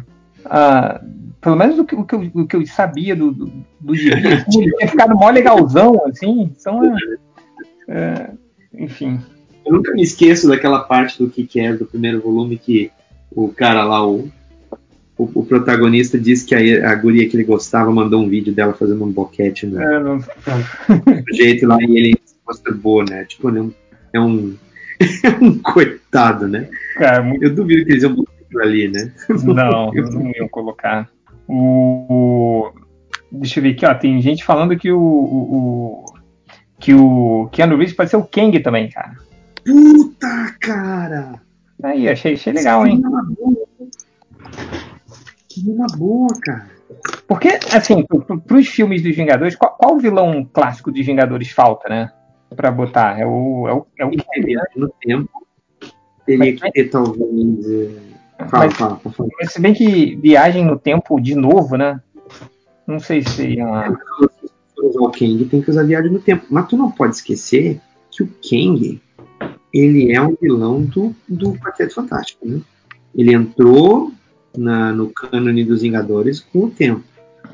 Uh, 0.46 1.24
pelo 1.40 1.56
menos 1.56 1.76
do 1.76 1.84
que, 1.84 1.94
o, 1.94 2.04
que 2.04 2.14
eu, 2.14 2.30
o 2.34 2.46
que 2.46 2.56
eu 2.56 2.66
sabia 2.66 3.16
do, 3.16 3.32
do, 3.32 3.52
do 3.80 3.94
gibi, 3.94 4.28
assim, 4.28 4.68
tinha 4.70 4.88
ficado 4.88 5.16
mó 5.16 5.30
legalzão, 5.30 6.00
assim. 6.06 6.52
Então, 6.58 6.80
é, 6.84 7.00
é, 7.88 8.30
enfim. 8.78 9.20
Eu 9.66 9.72
nunca 9.72 9.92
me 9.92 10.02
esqueço 10.02 10.48
daquela 10.48 10.80
parte 10.80 11.18
do 11.22 11.28
que, 11.28 11.48
é 11.60 11.72
do 11.72 11.84
primeiro 11.86 12.20
volume 12.20 12.58
que 12.58 12.90
o 13.30 13.48
cara 13.48 13.84
lá, 13.84 14.06
o, 14.06 14.28
o, 15.18 15.24
o 15.40 15.44
protagonista, 15.46 16.18
disse 16.18 16.44
que 16.44 16.54
a, 16.54 16.90
a 16.90 16.94
guria 16.94 17.28
que 17.28 17.36
ele 17.36 17.44
gostava 17.44 17.90
mandou 17.90 18.20
um 18.22 18.28
vídeo 18.28 18.52
dela 18.54 18.74
fazendo 18.74 19.04
um 19.04 19.10
boquete 19.10 19.66
no, 19.66 19.80
É, 19.80 20.00
não- 20.02 20.18
jeito 21.32 21.66
lá 21.66 21.78
e 21.80 21.96
ele 21.96 22.14
se 22.24 22.34
masturbou, 22.46 23.04
né? 23.04 23.24
Tipo, 23.24 23.48
ele 23.48 23.58
é 23.58 23.62
um, 23.62 23.72
é 24.12 24.20
um, 24.20 24.54
é 25.24 25.44
um 25.44 25.58
coitado, 25.58 26.46
né? 26.46 26.68
Cara, 26.96 27.22
muito- 27.22 27.44
Eu 27.44 27.54
duvido 27.54 27.84
que 27.86 27.92
eles 27.92 28.02
iam 28.02 28.14
botar 28.14 28.28
ali, 28.62 28.88
né? 28.88 29.12
Não, 29.28 29.90
não 29.92 30.30
iam 30.36 30.48
colocar. 30.48 31.08
O, 31.48 32.06
o- 32.08 32.72
deixa 33.32 33.58
eu 33.58 33.62
ver 33.64 33.70
aqui, 33.70 33.84
ó. 33.86 33.94
Tem 33.94 34.20
gente 34.20 34.44
falando 34.44 34.76
que 34.76 34.90
o, 34.92 34.98
o, 35.00 35.56
o- 35.56 36.04
que 36.78 36.92
o 36.94 37.48
Keanu 37.52 37.76
Reeves 37.76 37.94
pode 37.94 38.10
ser 38.10 38.16
o 38.16 38.24
Kang 38.24 38.58
também, 38.60 38.88
cara. 38.90 39.16
Puta, 39.64 40.54
cara! 40.60 41.40
Aí, 41.82 42.08
achei, 42.08 42.34
achei 42.34 42.52
legal, 42.52 42.86
hein? 42.86 43.00
Que 43.00 43.06
uma 43.06 43.22
boa. 43.24 43.56
Que 45.48 45.60
uma 45.70 45.86
boa, 45.96 46.28
cara. 46.42 46.70
Porque, 47.26 47.48
assim, 47.72 48.04
para 48.46 48.56
os 48.56 48.68
filmes 48.68 49.02
dos 49.02 49.14
Vingadores, 49.16 49.56
qual, 49.56 49.76
qual 49.76 49.98
vilão 49.98 50.48
clássico 50.52 50.90
dos 50.92 51.04
Vingadores 51.04 51.50
falta, 51.50 51.88
né? 51.88 52.12
Pra 52.54 52.70
botar? 52.70 53.18
É 53.18 53.26
o, 53.26 53.66
é 53.68 53.74
o, 53.74 53.86
é 53.98 54.04
o 54.04 54.10
né? 54.10 54.22
viagem 54.36 54.76
no 54.76 54.88
tempo. 55.00 55.28
Teria 56.24 56.54
que 56.56 56.72
ter, 56.72 56.84
talvez. 56.90 57.66
é, 58.38 58.46
Fala, 58.48 58.64
Mas- 58.66 58.74
fala, 58.74 58.96
fala. 58.98 59.28
Mas 59.40 59.52
se 59.52 59.60
bem 59.60 59.74
que 59.74 60.16
viagem 60.16 60.64
no 60.64 60.78
tempo 60.78 61.20
de 61.20 61.34
novo, 61.34 61.76
né? 61.76 62.00
Não 62.86 62.98
sei 63.00 63.22
se 63.22 63.30
seria 63.30 63.66
uma. 63.66 63.90
Se 63.90 64.48
for 64.76 64.84
usar 64.86 65.00
o 65.00 65.10
Kang, 65.10 65.44
tem 65.46 65.62
que 65.62 65.70
usar 65.70 65.82
viagem 65.84 66.10
no 66.10 66.20
tempo. 66.20 66.46
Mas 66.50 66.66
tu 66.68 66.76
não 66.76 66.90
pode 66.90 67.16
esquecer 67.16 67.80
que 68.10 68.22
o 68.22 68.26
Kang, 68.26 69.00
ele 69.74 70.12
é 70.12 70.22
um 70.22 70.36
vilão 70.40 70.82
do, 70.82 71.14
do 71.28 71.52
Quarteto 71.54 71.94
Fantástico, 71.94 72.46
né? 72.48 72.60
Ele 73.14 73.34
entrou 73.34 74.12
na, 74.56 74.92
no 74.92 75.08
cânone 75.08 75.64
dos 75.64 75.82
Vingadores 75.82 76.40
com 76.40 76.60
o 76.60 76.70
tempo. 76.70 77.02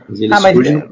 Mas 0.08 0.20
ele 0.20 0.32
Ah, 0.34 0.40
mas, 0.40 0.55
surge 0.55 0.70
é, 0.70 0.74
no 0.74 0.89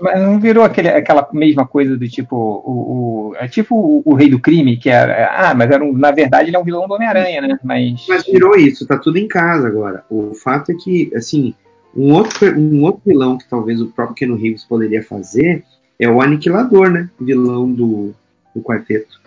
mas 0.00 0.22
não 0.22 0.38
virou 0.38 0.62
aquele, 0.62 0.88
aquela 0.88 1.28
mesma 1.32 1.66
coisa 1.66 1.96
do 1.96 2.08
tipo. 2.08 2.36
O, 2.36 3.30
o- 3.30 3.36
é 3.36 3.48
tipo 3.48 3.74
o, 3.74 4.02
o 4.04 4.14
Rei 4.14 4.30
do 4.30 4.38
Crime, 4.38 4.76
que 4.76 4.88
era. 4.88 5.28
Ah, 5.32 5.54
mas 5.54 5.68
era 5.70 5.84
um- 5.84 5.92
na 5.92 6.12
verdade 6.12 6.48
ele 6.50 6.56
é 6.56 6.60
um 6.60 6.64
vilão 6.64 6.86
do 6.86 6.94
Homem-Aranha, 6.94 7.40
né? 7.42 7.58
Mas. 7.64 8.06
Mas 8.08 8.24
virou 8.24 8.56
isso, 8.56 8.86
tá 8.86 8.96
tudo 8.96 9.18
em 9.18 9.26
casa 9.26 9.66
agora. 9.66 10.04
O 10.08 10.32
fato 10.34 10.70
é 10.70 10.74
que, 10.76 11.10
assim, 11.16 11.54
um 11.96 12.12
outro, 12.12 12.56
um 12.56 12.84
outro 12.84 13.02
vilão 13.04 13.36
que 13.36 13.48
talvez 13.48 13.80
o 13.80 13.86
próprio 13.88 14.14
Keanu 14.14 14.36
Reeves 14.36 14.64
poderia 14.64 15.02
fazer 15.02 15.64
é 15.98 16.08
o 16.08 16.20
Aniquilador, 16.22 16.90
né? 16.90 17.10
Vilão 17.20 17.70
do, 17.72 18.14
do 18.54 18.62
quarteto. 18.62 19.17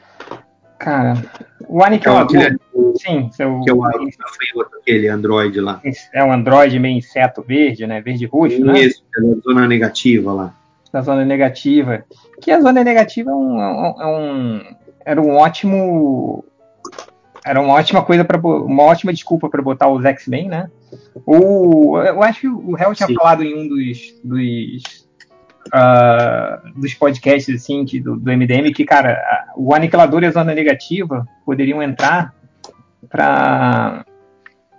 Cara, 0.81 1.13
o 1.13 1.77
Que 1.77 2.07
é 2.07 2.11
o, 2.11 2.17
Aniquilador. 2.17 2.59
Sim, 2.95 3.29
é 3.37 3.45
o, 3.45 3.61
que 3.61 3.69
é 3.69 3.73
o 3.73 3.77
gafanhoto, 3.81 4.77
aquele 4.81 5.07
androide 5.07 5.61
lá. 5.61 5.79
é 6.11 6.23
um 6.23 6.33
androide 6.33 6.79
meio 6.79 6.97
inseto 6.97 7.43
verde, 7.43 7.85
né? 7.85 8.01
Verde 8.01 8.25
roxo, 8.25 8.59
né? 8.65 8.79
Isso, 8.79 9.03
é 9.15 9.21
da 9.21 9.35
zona 9.41 9.67
negativa 9.67 10.33
lá. 10.33 10.53
da 10.91 11.01
zona 11.01 11.23
negativa. 11.23 12.03
Que 12.41 12.49
a 12.51 12.59
zona 12.59 12.83
negativa 12.83 13.29
é 13.29 13.33
um, 13.33 13.61
é 13.61 14.07
um- 14.07 14.61
era 15.05 15.21
um 15.21 15.35
ótimo 15.37 16.43
era 17.45 17.59
uma 17.61 17.73
ótima 17.73 18.03
coisa 18.03 18.23
para 18.25 18.37
uma 18.39 18.83
ótima 18.83 19.13
desculpa 19.13 19.47
para 19.49 19.61
botar 19.61 19.87
os 19.87 20.03
X-Men, 20.03 20.47
né? 20.49 20.69
Ou 21.25 21.97
eu 22.03 22.21
acho 22.23 22.41
que 22.41 22.47
o 22.47 22.75
Hell 22.77 22.93
tinha 22.95 23.07
Sim. 23.07 23.15
falado 23.15 23.43
em 23.43 23.55
um 23.55 23.67
dos 23.67 24.13
dos, 24.23 25.00
ah, 25.73 26.61
dos 26.75 26.93
podcasts 26.93 27.53
assim 27.56 27.85
que, 27.85 27.99
do, 27.99 28.15
do 28.15 28.31
MDM 28.31 28.72
que 28.73 28.83
cara 28.85 29.14
a- 29.14 29.53
o 29.56 29.73
Aniquilador 29.73 30.23
e 30.23 30.27
a 30.27 30.31
Zona 30.31 30.53
Negativa 30.56 31.27
poderiam 31.45 31.81
entrar 31.81 32.33
para 33.09 34.06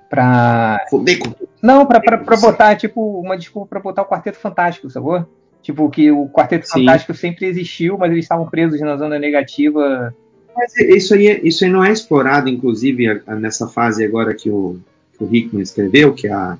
para 0.09 0.85
Foder 0.91 1.19
com 1.19 1.31
tudo. 1.31 1.49
não, 1.63 1.87
pra, 1.87 1.99
pra, 1.99 2.19
pra 2.19 2.37
botar, 2.37 2.77
tipo, 2.77 3.21
uma 3.21 3.37
desculpa 3.37 3.69
pra 3.69 3.81
botar 3.81 4.03
o 4.03 4.07
Quarteto 4.07 4.37
Fantástico, 4.39 4.91
sacou? 4.91 5.27
Tipo, 5.63 5.89
que 5.89 6.11
o 6.11 6.29
Quarteto 6.29 6.67
Sim. 6.69 6.81
Fantástico 6.81 7.15
sempre 7.15 7.47
existiu, 7.47 7.97
mas 7.97 8.11
eles 8.13 8.25
estavam 8.27 8.47
presos 8.47 8.79
na 8.81 8.97
zona 8.97 9.19
negativa. 9.19 10.15
Mas 10.55 10.77
isso 10.77 11.15
aí, 11.15 11.41
isso 11.43 11.65
aí 11.65 11.71
não 11.71 11.83
é 11.83 11.91
explorado, 11.91 12.49
inclusive, 12.51 13.09
a- 13.09 13.21
a- 13.27 13.37
nessa 13.37 13.67
fase 13.69 14.05
agora 14.05 14.35
que 14.35 14.51
o, 14.51 14.79
que 15.17 15.25
o 15.25 15.35
Hickman 15.35 15.63
escreveu, 15.63 16.13
que 16.13 16.29
a, 16.29 16.59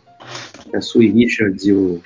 que 0.71 0.75
a 0.75 0.81
Sue 0.81 1.11
Richards 1.11 1.67
e 1.67 1.73
o, 1.73 2.01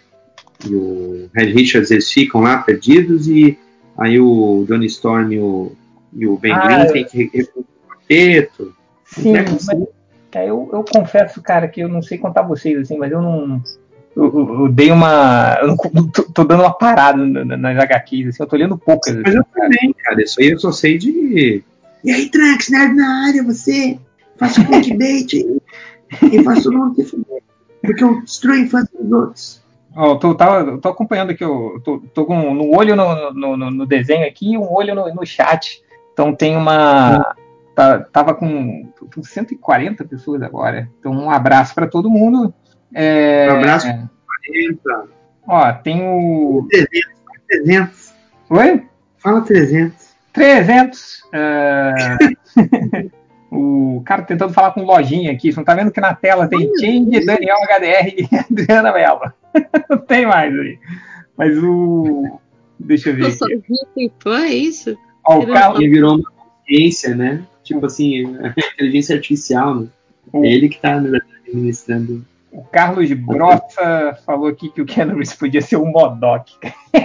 e 0.71 0.75
o 0.75 1.29
Red 1.35 1.53
Richards 1.53 1.91
eles 1.91 2.11
ficam 2.11 2.41
lá 2.41 2.59
perdidos 2.59 3.29
e 3.29 3.59
aí 3.97 4.19
o 4.21 4.65
Johnny 4.69 4.87
Storm 4.87 5.33
e 5.33 5.39
o, 5.39 5.73
e 6.13 6.27
o 6.27 6.37
Ben 6.37 6.53
Ah, 6.53 6.67
Green 6.67 6.81
eu- 6.87 6.93
têm 6.93 7.05
que 7.05 7.19
recuperar 7.25 7.49
o 7.59 7.89
quarteto. 7.89 8.75
Sim, 9.07 9.33
mas 9.33 9.69
é, 10.35 10.51
eu, 10.51 10.69
eu 10.73 10.85
confesso, 10.85 11.41
cara, 11.41 11.67
que 11.69 11.81
eu 11.81 11.89
não 11.89 12.03
sei 12.03 12.19
contar 12.19 12.43
vocês, 12.43 12.79
assim, 12.79 12.99
mas 12.99 13.11
eu 13.11 13.23
não. 13.23 13.63
Eu, 14.15 14.25
eu- 14.25 14.61
eu 14.65 14.69
dei 14.69 14.91
uma. 14.91 15.57
Eu 15.63 15.69
não, 15.69 15.77
tô, 16.11 16.23
tô 16.25 16.45
dando 16.45 16.61
uma 16.63 16.73
parada 16.73 17.25
na- 17.25 17.45
na- 17.45 17.57
nas 17.57 17.79
HQs, 17.85 18.29
assim, 18.29 18.43
eu 18.43 18.47
tô 18.47 18.57
lendo 18.57 18.77
poucas. 18.77 19.15
Mas 19.15 19.25
assim, 19.29 19.37
eu 19.39 19.45
cara. 19.45 19.69
também, 19.71 19.95
cara. 20.03 20.23
Isso 20.23 20.41
aí 20.41 20.49
eu 20.51 20.59
só 20.59 20.73
sei 20.73 20.99
de. 20.99 21.63
E 22.05 22.11
aí, 22.11 22.29
Trax, 22.31 22.69
nerd 22.71 22.95
na 22.95 23.27
área, 23.27 23.43
você? 23.43 23.99
Faço 24.37 24.65
clickbait 24.67 25.33
e 25.33 25.57
e 26.31 26.43
faço 26.43 26.71
não 26.71 26.93
te 26.95 27.05
fuder. 27.05 27.43
Porque 27.83 28.05
eu 28.05 28.21
destruo 28.23 28.53
a 28.55 28.59
infância 28.59 28.91
dos 29.01 29.13
outros. 29.13 29.63
Eu 29.97 30.17
tô, 30.19 30.37
eu 30.37 30.79
tô 30.79 30.89
acompanhando 30.91 31.31
aqui, 31.31 31.43
eu 31.43 31.81
tô, 31.83 32.03
tô 32.13 32.27
com 32.27 32.53
no 32.55 32.77
olho 32.77 32.95
no, 32.95 33.33
no, 33.33 33.57
no- 33.71 33.87
desenho 33.87 34.27
aqui 34.27 34.53
e 34.53 34.59
um 34.59 34.71
olho 34.73 34.95
no, 34.95 35.15
no 35.15 35.25
chat. 35.27 35.83
Então 36.13 36.35
tem 36.35 36.55
uma. 36.57 37.35
tá- 37.75 38.01
tava 38.13 38.35
com, 38.35 38.89
com 39.15 39.23
140 39.23 40.05
pessoas 40.05 40.43
agora. 40.43 40.89
Então 41.01 41.13
um 41.13 41.31
abraço 41.31 41.75
pra 41.75 41.87
todo 41.87 42.11
mundo. 42.11 42.53
É, 42.95 43.49
Um 43.51 43.57
abraço. 43.57 43.87
40, 43.87 45.09
Ó, 45.49 45.73
tem 45.73 46.03
o. 46.03 46.67
300, 46.71 46.91
300. 47.49 48.15
Oi? 48.51 48.83
Fala 49.19 49.41
300. 49.41 50.15
300. 50.33 51.23
é, 51.33 51.95
o 53.51 54.03
cara 54.05 54.23
tentando 54.23 54.53
falar 54.53 54.73
com 54.73 54.83
lojinha 54.83 55.33
aqui. 55.33 55.51
Você 55.53 55.59
não 55.59 55.65
tá 55.65 55.75
vendo 55.75 55.91
que 55.91 56.01
na 56.01 56.15
tela 56.15 56.49
tem 56.49 56.71
Change, 56.79 57.25
Daniel 57.25 57.57
HDR 57.67 58.09
e 58.19 58.29
Adriana 58.39 58.93
Mello. 58.93 59.33
Não 59.91 59.99
tem 60.07 60.27
mais 60.27 60.53
aí. 60.59 60.79
Mas 61.37 61.57
o. 61.63 62.39
Deixa 62.79 63.11
eu 63.11 63.17
ver 63.17 63.25
Eu 63.25 63.31
só 63.33 63.45
aqui. 63.47 63.63
tempo, 63.95 64.31
é 64.31 64.49
isso? 64.49 64.97
Ó, 65.27 65.41
o 65.41 65.47
Carlos. 65.47 65.81
Ele 65.81 65.91
virou 65.91 66.17
uma 66.17 66.31
consciência, 66.31 67.15
né? 67.15 67.43
Tipo 67.63 67.87
assim, 67.87 68.37
a 68.37 68.55
inteligência 68.75 69.15
artificial, 69.17 69.75
né? 69.81 69.87
O- 70.33 70.45
É 70.45 70.49
ele 70.53 70.69
que 70.69 70.81
tá, 70.81 70.97
na 71.01 71.11
verdade, 71.11 71.33
administrando. 71.49 72.25
O 72.53 72.63
Carlos 72.65 73.13
Brossa 73.13 74.19
falou 74.25 74.49
aqui 74.49 74.71
que 74.71 74.81
o 74.81 74.87
Reeves 74.87 75.35
podia 75.35 75.61
ser 75.61 75.77
o 75.77 75.85
Modok. 75.85 76.55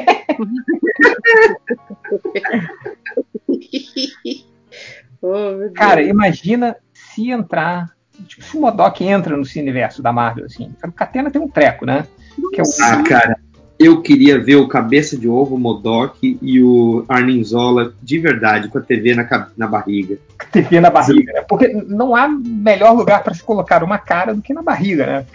oh. 5.22 5.72
Cara, 5.74 6.02
imagina 6.02 6.76
se 6.94 7.30
entrar. 7.32 7.92
Tipo, 8.28 8.44
se 8.44 8.58
o 8.58 8.62
Modok 8.62 9.04
entra 9.04 9.36
no 9.36 9.44
universo 9.56 10.02
da 10.02 10.14
Marvel, 10.14 10.46
assim. 10.46 10.74
O 10.86 10.92
Catena 10.92 11.32
tem 11.32 11.42
um 11.42 11.50
treco, 11.50 11.86
né? 11.86 12.08
Que 12.54 12.60
é 12.62 12.64
o, 12.64 12.68
Ah, 12.84 13.04
cara, 13.04 13.38
eu 13.80 14.02
queria 14.02 14.40
ver 14.40 14.56
o 14.58 14.68
Cabeça 14.68 15.18
de 15.18 15.28
Ovo, 15.28 15.56
o 15.56 15.60
Modok 15.60 16.38
e 16.42 16.62
o 16.62 17.04
Arnim 17.08 17.44
Zola 17.44 17.94
de 18.02 18.20
verdade, 18.20 18.68
com 18.68 18.78
a 18.78 18.82
TV 18.82 19.16
na, 19.16 19.48
na 19.58 19.68
barriga. 19.68 20.18
TV 20.52 20.80
na 20.80 20.90
barriga, 20.90 21.34
né? 21.34 21.42
Porque 21.48 21.68
não 21.88 22.16
há 22.16 22.28
melhor 22.28 22.94
lugar 22.94 23.24
para 23.24 23.34
se 23.34 23.44
colocar 23.44 23.84
uma 23.84 23.98
cara 23.98 24.34
do 24.36 24.42
que 24.42 24.54
na 24.54 24.62
barriga, 24.62 25.06
né? 25.06 25.26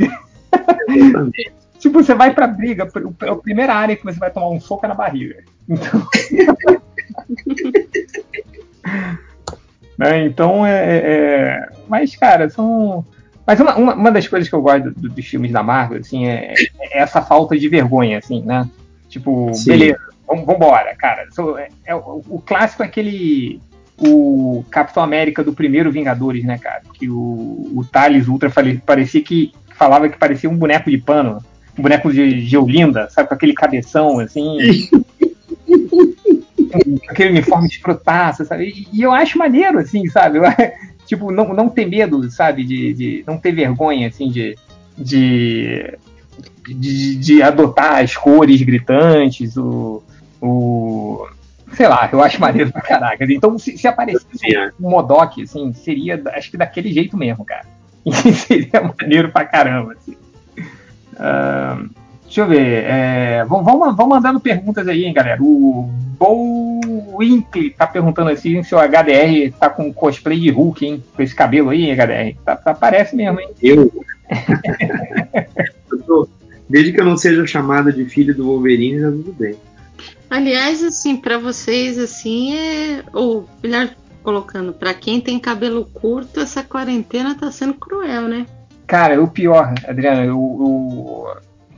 Exatamente. 0.88 1.52
Tipo, 1.78 2.02
você 2.02 2.14
vai 2.14 2.32
pra 2.32 2.46
briga, 2.46 2.88
a 3.28 3.36
primeira 3.36 3.74
área 3.74 3.94
que 3.94 4.02
você 4.02 4.18
vai 4.18 4.30
tomar 4.30 4.48
um 4.48 4.58
soco 4.58 4.86
é 4.86 4.88
na 4.88 4.94
barriga. 4.94 5.36
Então. 5.68 6.02
Né, 9.98 10.26
Então, 10.26 10.66
é, 10.66 10.72
é- 10.84 11.02
é- 11.06 11.68
Mas, 11.88 12.14
cara, 12.16 12.50
são. 12.50 13.04
Mas 13.46 13.60
uma, 13.60 13.76
uma, 13.76 13.94
uma 13.94 14.10
das 14.10 14.26
coisas 14.26 14.48
que 14.48 14.54
eu 14.54 14.62
gosto 14.62 14.90
do- 14.90 15.08
dos 15.08 15.24
filmes 15.26 15.52
da 15.52 15.62
Marvel, 15.62 16.00
assim, 16.00 16.26
é, 16.26 16.54
é 16.80 16.98
essa 17.00 17.22
falta 17.22 17.56
de 17.56 17.68
vergonha, 17.68 18.18
assim, 18.18 18.42
né? 18.42 18.68
Tipo, 19.08 19.52
Sim. 19.54 19.70
beleza, 19.70 19.98
vamos, 20.26 20.44
vambora, 20.44 20.94
cara. 20.96 21.26
So, 21.30 21.56
é, 21.56 21.68
é 21.84 21.94
o, 21.94 22.22
o 22.28 22.42
clássico 22.44 22.82
é 22.82 22.86
aquele. 22.86 23.60
O 23.98 24.62
Capitão 24.70 25.02
América 25.02 25.42
do 25.42 25.54
primeiro 25.54 25.90
Vingadores, 25.90 26.44
né, 26.44 26.58
cara? 26.58 26.82
Que 26.92 27.08
o, 27.08 27.70
o 27.74 27.84
Thales 27.90 28.28
Ultra 28.28 28.50
fale- 28.50 28.82
parecia 28.84 29.22
que. 29.22 29.52
falava 29.74 30.08
que 30.08 30.18
parecia 30.18 30.50
um 30.50 30.56
boneco 30.56 30.90
de 30.90 30.98
pano. 30.98 31.38
Um 31.78 31.82
boneco 31.82 32.12
de 32.12 32.40
Geolinda, 32.40 33.08
sabe? 33.10 33.28
Com 33.28 33.34
aquele 33.34 33.54
cabeção, 33.54 34.18
assim. 34.18 34.58
com 34.90 35.04
aquele 37.08 37.30
uniforme 37.30 37.68
de 37.68 37.78
frutaça, 37.78 38.44
sabe? 38.44 38.86
E, 38.92 38.98
e 38.98 39.02
eu 39.02 39.12
acho 39.12 39.38
maneiro, 39.38 39.78
assim, 39.78 40.06
sabe? 40.08 40.38
Eu, 40.38 40.44
tipo, 41.06 41.30
não, 41.30 41.54
não 41.54 41.68
ter 41.68 41.86
medo, 41.86 42.28
sabe? 42.30 42.64
De, 42.64 42.92
de 42.92 43.24
não 43.26 43.38
ter 43.38 43.52
vergonha, 43.52 44.08
assim, 44.08 44.28
de, 44.28 44.56
de, 44.96 45.96
de, 46.66 47.16
de 47.16 47.42
adotar 47.42 48.02
as 48.02 48.16
cores 48.16 48.60
gritantes, 48.62 49.56
o, 49.56 50.02
o. 50.40 51.26
Sei 51.72 51.88
lá, 51.88 52.08
eu 52.12 52.22
acho 52.22 52.40
maneiro 52.40 52.72
pra 52.72 52.80
caraca. 52.80 53.24
Então, 53.28 53.58
se, 53.58 53.76
se 53.76 53.88
aparecesse 53.88 54.46
um 54.80 54.90
Modok, 54.90 55.42
assim, 55.42 55.72
seria, 55.72 56.20
acho 56.34 56.50
que 56.50 56.56
daquele 56.56 56.92
jeito 56.92 57.16
mesmo, 57.16 57.44
cara. 57.44 57.64
E 58.06 58.32
seria 58.32 58.94
maneiro 59.00 59.32
pra 59.32 59.44
caramba, 59.44 59.94
assim. 59.94 60.16
Uh, 61.14 61.90
deixa 62.36 62.40
eu 62.42 62.48
ver. 62.48 62.84
É, 62.84 63.44
vamos, 63.44 63.64
vamos 63.64 64.08
mandando 64.08 64.38
perguntas 64.38 64.86
aí, 64.86 65.04
hein, 65.04 65.14
galera. 65.14 65.42
O 65.42 65.88
Bowink 66.18 67.70
tá 67.70 67.86
perguntando 67.86 68.30
assim 68.30 68.62
se 68.62 68.74
o 68.74 68.78
HDR 68.78 69.52
tá 69.58 69.70
com 69.70 69.92
cosplay 69.92 70.38
de 70.38 70.50
Hulk, 70.50 70.84
hein? 70.84 71.04
Com 71.14 71.22
esse 71.22 71.34
cabelo 71.34 71.70
aí, 71.70 71.90
HDR. 71.90 72.36
Tá, 72.44 72.56
tá, 72.56 72.74
parece 72.74 73.16
mesmo, 73.16 73.40
hein? 73.40 73.48
Eu? 73.62 73.90
eu 75.90 75.98
tô, 76.02 76.28
desde 76.68 76.92
que 76.92 77.00
eu 77.00 77.04
não 77.04 77.16
seja 77.16 77.46
chamada 77.46 77.90
de 77.92 78.04
filho 78.04 78.34
do 78.34 78.44
Wolverine, 78.44 79.00
já 79.00 79.10
tudo 79.10 79.32
bem. 79.32 79.56
Aliás, 80.28 80.82
assim, 80.82 81.16
para 81.16 81.38
vocês, 81.38 81.98
assim, 81.98 82.54
é. 82.54 83.02
Ou, 83.14 83.48
melhor 83.62 83.88
colocando, 84.22 84.72
para 84.72 84.92
quem 84.92 85.20
tem 85.20 85.38
cabelo 85.38 85.86
curto, 85.86 86.40
essa 86.40 86.62
quarentena 86.62 87.36
tá 87.36 87.50
sendo 87.50 87.74
cruel, 87.74 88.22
né? 88.22 88.44
Cara, 88.86 89.22
o 89.22 89.28
pior, 89.28 89.72
Adriana, 89.86 90.24
eu, 90.24 90.34
eu, 90.34 91.36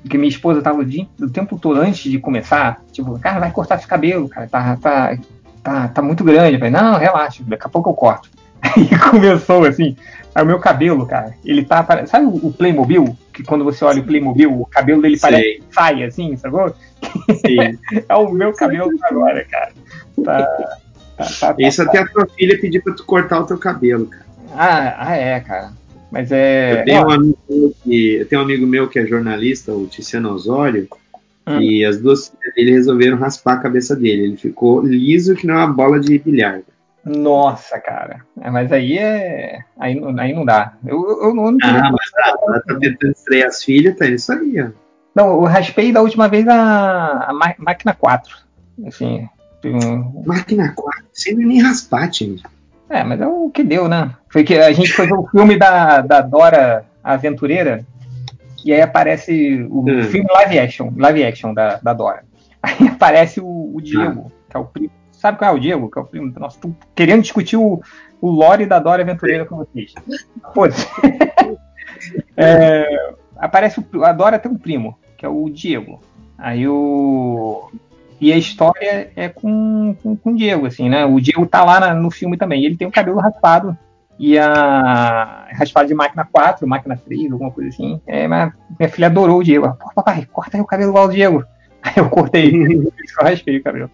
que 0.08 0.18
minha 0.18 0.28
esposa 0.28 0.62
tava 0.62 0.80
o, 0.80 0.84
dia, 0.84 1.06
o 1.20 1.28
tempo 1.28 1.58
todo 1.58 1.80
antes 1.80 2.10
de 2.10 2.18
começar, 2.18 2.82
tipo, 2.92 3.18
cara, 3.18 3.40
vai 3.40 3.50
cortar 3.50 3.76
esse 3.76 3.86
cabelo, 3.86 4.28
cara, 4.28 4.46
tá, 4.46 4.76
tá, 4.76 5.18
tá, 5.62 5.88
tá 5.88 6.02
muito 6.02 6.24
grande. 6.24 6.54
Eu 6.54 6.58
falei, 6.58 6.72
não, 6.72 6.98
relaxa, 6.98 7.42
daqui 7.46 7.66
a 7.66 7.68
pouco 7.68 7.90
eu 7.90 7.94
corto. 7.94 8.30
Aí 8.62 8.88
começou 9.10 9.64
assim, 9.64 9.96
aí 10.34 10.42
o 10.42 10.46
meu 10.46 10.58
cabelo, 10.58 11.06
cara, 11.06 11.32
ele 11.44 11.64
tá. 11.64 11.86
Sabe 12.06 12.26
o 12.26 12.52
Playmobil? 12.52 13.16
Que 13.32 13.44
quando 13.44 13.64
você 13.64 13.84
olha 13.84 14.00
o 14.00 14.04
Playmobil, 14.04 14.52
o 14.52 14.66
cabelo 14.66 15.00
dele 15.00 15.16
Sei. 15.16 15.30
parece 15.30 15.62
sai 15.70 16.02
assim, 16.02 16.36
sacou? 16.36 16.74
Sim. 17.46 17.78
é 18.08 18.14
o 18.16 18.32
meu 18.32 18.52
cabelo 18.52 18.90
agora, 19.02 19.44
cara. 19.44 19.70
Tá, 20.24 20.42
tá, 21.16 21.26
tá, 21.40 21.54
Isso 21.58 21.84
tá, 21.84 21.88
até 21.88 21.98
a 22.00 22.08
tua 22.08 22.26
filha 22.26 22.58
pediu 22.60 22.82
pra 22.82 22.94
tu 22.94 23.04
cortar 23.04 23.40
o 23.40 23.46
teu 23.46 23.58
cabelo, 23.58 24.06
cara. 24.06 24.26
Ah, 24.56 24.94
ah 24.98 25.16
é, 25.16 25.40
cara. 25.40 25.72
Mas 26.10 26.32
é. 26.32 26.80
Eu 26.80 26.84
tenho, 26.84 27.06
um 27.06 27.10
amigo 27.10 27.74
que, 27.82 28.14
eu 28.14 28.26
tenho 28.26 28.40
um 28.40 28.44
amigo 28.44 28.66
meu 28.66 28.88
que 28.88 28.98
é 28.98 29.06
jornalista, 29.06 29.72
o 29.72 29.86
Tiziano 29.86 30.32
Osório, 30.32 30.88
hum. 31.46 31.60
e 31.60 31.84
as 31.84 32.00
duas 32.00 32.28
filhas 32.28 32.54
dele 32.54 32.70
resolveram 32.72 33.18
raspar 33.18 33.54
a 33.54 33.60
cabeça 33.60 33.94
dele. 33.94 34.24
Ele 34.24 34.36
ficou 34.36 34.80
liso 34.80 35.34
que 35.34 35.46
não 35.46 35.54
é 35.54 35.58
uma 35.58 35.72
bola 35.72 36.00
de 36.00 36.18
bilhar. 36.18 36.60
Nossa, 37.04 37.78
cara. 37.78 38.20
É, 38.40 38.50
mas 38.50 38.72
aí 38.72 38.98
é. 38.98 39.60
Aí, 39.78 40.00
aí 40.18 40.34
não 40.34 40.44
dá. 40.44 40.74
Eu, 40.86 41.08
eu, 41.08 41.22
eu 41.28 41.34
não 41.34 41.56
ah, 41.62 41.92
mas 41.92 42.10
tá, 42.10 42.36
ela 42.42 42.60
tá 42.60 42.74
tentando 42.78 43.12
estrear 43.12 43.48
as 43.48 43.62
filhas, 43.62 43.96
tá 43.96 44.06
isso 44.06 44.32
aí, 44.32 44.60
ó. 44.60 44.68
Não, 45.14 45.30
eu 45.30 45.44
raspei 45.44 45.90
da 45.90 46.02
última 46.02 46.28
vez 46.28 46.46
a, 46.46 47.30
a 47.30 47.32
máquina 47.58 47.94
4. 47.94 48.36
Assim. 48.86 49.28
Um... 49.64 50.22
Máquina 50.24 50.72
4? 50.74 51.04
Você 51.12 51.34
não 51.34 51.48
nem 51.48 51.60
raspar, 51.60 52.08
time. 52.08 52.40
É, 52.90 53.04
mas 53.04 53.20
é 53.20 53.26
o 53.26 53.50
que 53.50 53.62
deu, 53.62 53.88
né? 53.88 54.14
Foi 54.28 54.44
que 54.44 54.54
a 54.54 54.72
gente 54.72 54.92
foi 54.92 55.06
ver 55.06 55.14
o 55.14 55.26
filme 55.26 55.58
da, 55.58 56.00
da 56.00 56.20
Dora 56.20 56.84
Aventureira, 57.02 57.84
e 58.64 58.72
aí 58.72 58.80
aparece 58.80 59.66
o 59.70 59.80
hum. 59.80 60.02
filme 60.04 60.28
live 60.32 60.58
action, 60.58 60.92
live 60.96 61.24
action 61.24 61.54
da, 61.54 61.76
da 61.76 61.92
Dora. 61.92 62.24
Aí 62.60 62.88
aparece 62.88 63.40
o, 63.40 63.70
o 63.72 63.80
Diego, 63.80 64.26
ah. 64.26 64.50
que 64.50 64.56
é 64.56 64.60
o 64.60 64.64
primo. 64.64 64.90
Sabe 65.12 65.38
qual 65.38 65.52
é 65.52 65.54
o 65.56 65.60
Diego? 65.60 65.88
Que 65.88 65.98
é 65.98 66.02
o 66.02 66.04
primo. 66.04 66.32
Nossa, 66.36 66.58
tô 66.60 66.72
querendo 66.92 67.22
discutir 67.22 67.56
o, 67.56 67.80
o 68.20 68.30
lore 68.30 68.66
da 68.66 68.80
Dora 68.80 69.02
Aventureira 69.02 69.46
com 69.46 69.56
vocês. 69.56 69.94
Foda-se. 70.52 70.86
é, 72.36 73.14
aparece 73.36 73.78
o, 73.80 74.04
a 74.04 74.12
Dora 74.12 74.40
tem 74.40 74.50
um 74.50 74.58
primo, 74.58 74.98
que 75.16 75.24
é 75.24 75.28
o 75.28 75.48
Diego. 75.48 76.00
Aí 76.36 76.66
o. 76.66 77.70
E 78.20 78.32
a 78.32 78.36
história 78.36 79.10
é 79.14 79.28
com, 79.28 79.94
com, 80.02 80.16
com 80.16 80.32
o 80.32 80.36
Diego, 80.36 80.66
assim, 80.66 80.88
né? 80.88 81.04
O 81.04 81.20
Diego 81.20 81.46
tá 81.46 81.64
lá 81.64 81.78
na, 81.78 81.94
no 81.94 82.10
filme 82.10 82.36
também. 82.36 82.64
Ele 82.64 82.76
tem 82.76 82.88
o 82.88 82.92
cabelo 82.92 83.18
raspado. 83.18 83.76
E 84.18 84.36
a 84.36 85.46
raspado 85.52 85.86
de 85.86 85.94
máquina 85.94 86.28
4, 86.30 86.66
máquina 86.66 86.96
3, 86.96 87.30
alguma 87.30 87.52
coisa 87.52 87.68
assim. 87.68 88.00
É, 88.04 88.26
mas 88.26 88.52
minha 88.78 88.88
filha 88.88 89.06
adorou 89.06 89.38
o 89.38 89.44
Diego. 89.44 89.72
Pô, 89.78 89.92
papai, 89.94 90.26
corta 90.32 90.56
aí 90.56 90.60
o 90.60 90.66
cabelo 90.66 90.90
igual 90.90 91.04
ao 91.04 91.10
Diego. 91.10 91.44
Aí 91.80 91.92
eu 91.96 92.10
cortei, 92.10 92.50
eu 92.66 92.92
raspei 93.22 93.58
o 93.58 93.62
cabelo. 93.62 93.88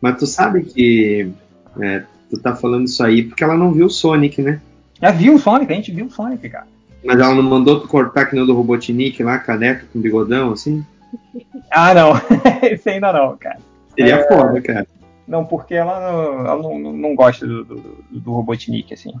Mas 0.00 0.18
tu 0.18 0.26
sabe 0.26 0.62
que 0.62 1.30
é, 1.78 2.02
tu 2.30 2.40
tá 2.40 2.56
falando 2.56 2.86
isso 2.86 3.04
aí 3.04 3.22
porque 3.22 3.44
ela 3.44 3.54
não 3.54 3.70
viu 3.70 3.84
o 3.84 3.90
Sonic, 3.90 4.40
né? 4.40 4.62
Já 5.00 5.10
viu 5.10 5.34
o 5.34 5.38
Sonic, 5.38 5.70
a 5.70 5.76
gente 5.76 5.92
viu 5.92 6.06
o 6.06 6.10
Sonic, 6.10 6.48
cara. 6.48 6.66
Mas 7.04 7.20
ela 7.20 7.34
não 7.34 7.42
mandou 7.42 7.80
tu 7.80 7.86
cortar 7.86 8.24
que 8.24 8.34
nem 8.34 8.42
o 8.42 8.46
do 8.46 8.54
Robotnik 8.54 9.22
lá, 9.22 9.38
caneca 9.38 9.84
com 9.92 10.00
bigodão, 10.00 10.52
assim? 10.52 10.84
Ah, 11.70 11.94
não. 11.94 12.12
Esse 12.62 12.90
ainda 12.90 13.12
não, 13.12 13.36
cara. 13.36 13.58
Seria 13.94 14.16
é... 14.16 14.28
foda, 14.28 14.60
cara. 14.60 14.86
Não, 15.26 15.44
porque 15.44 15.74
ela, 15.74 15.92
ela 15.92 16.62
não, 16.62 16.78
não 16.78 17.14
gosta 17.14 17.46
do, 17.46 17.64
do, 17.64 18.04
do 18.10 18.32
Robotnik, 18.32 18.94
assim. 18.94 19.12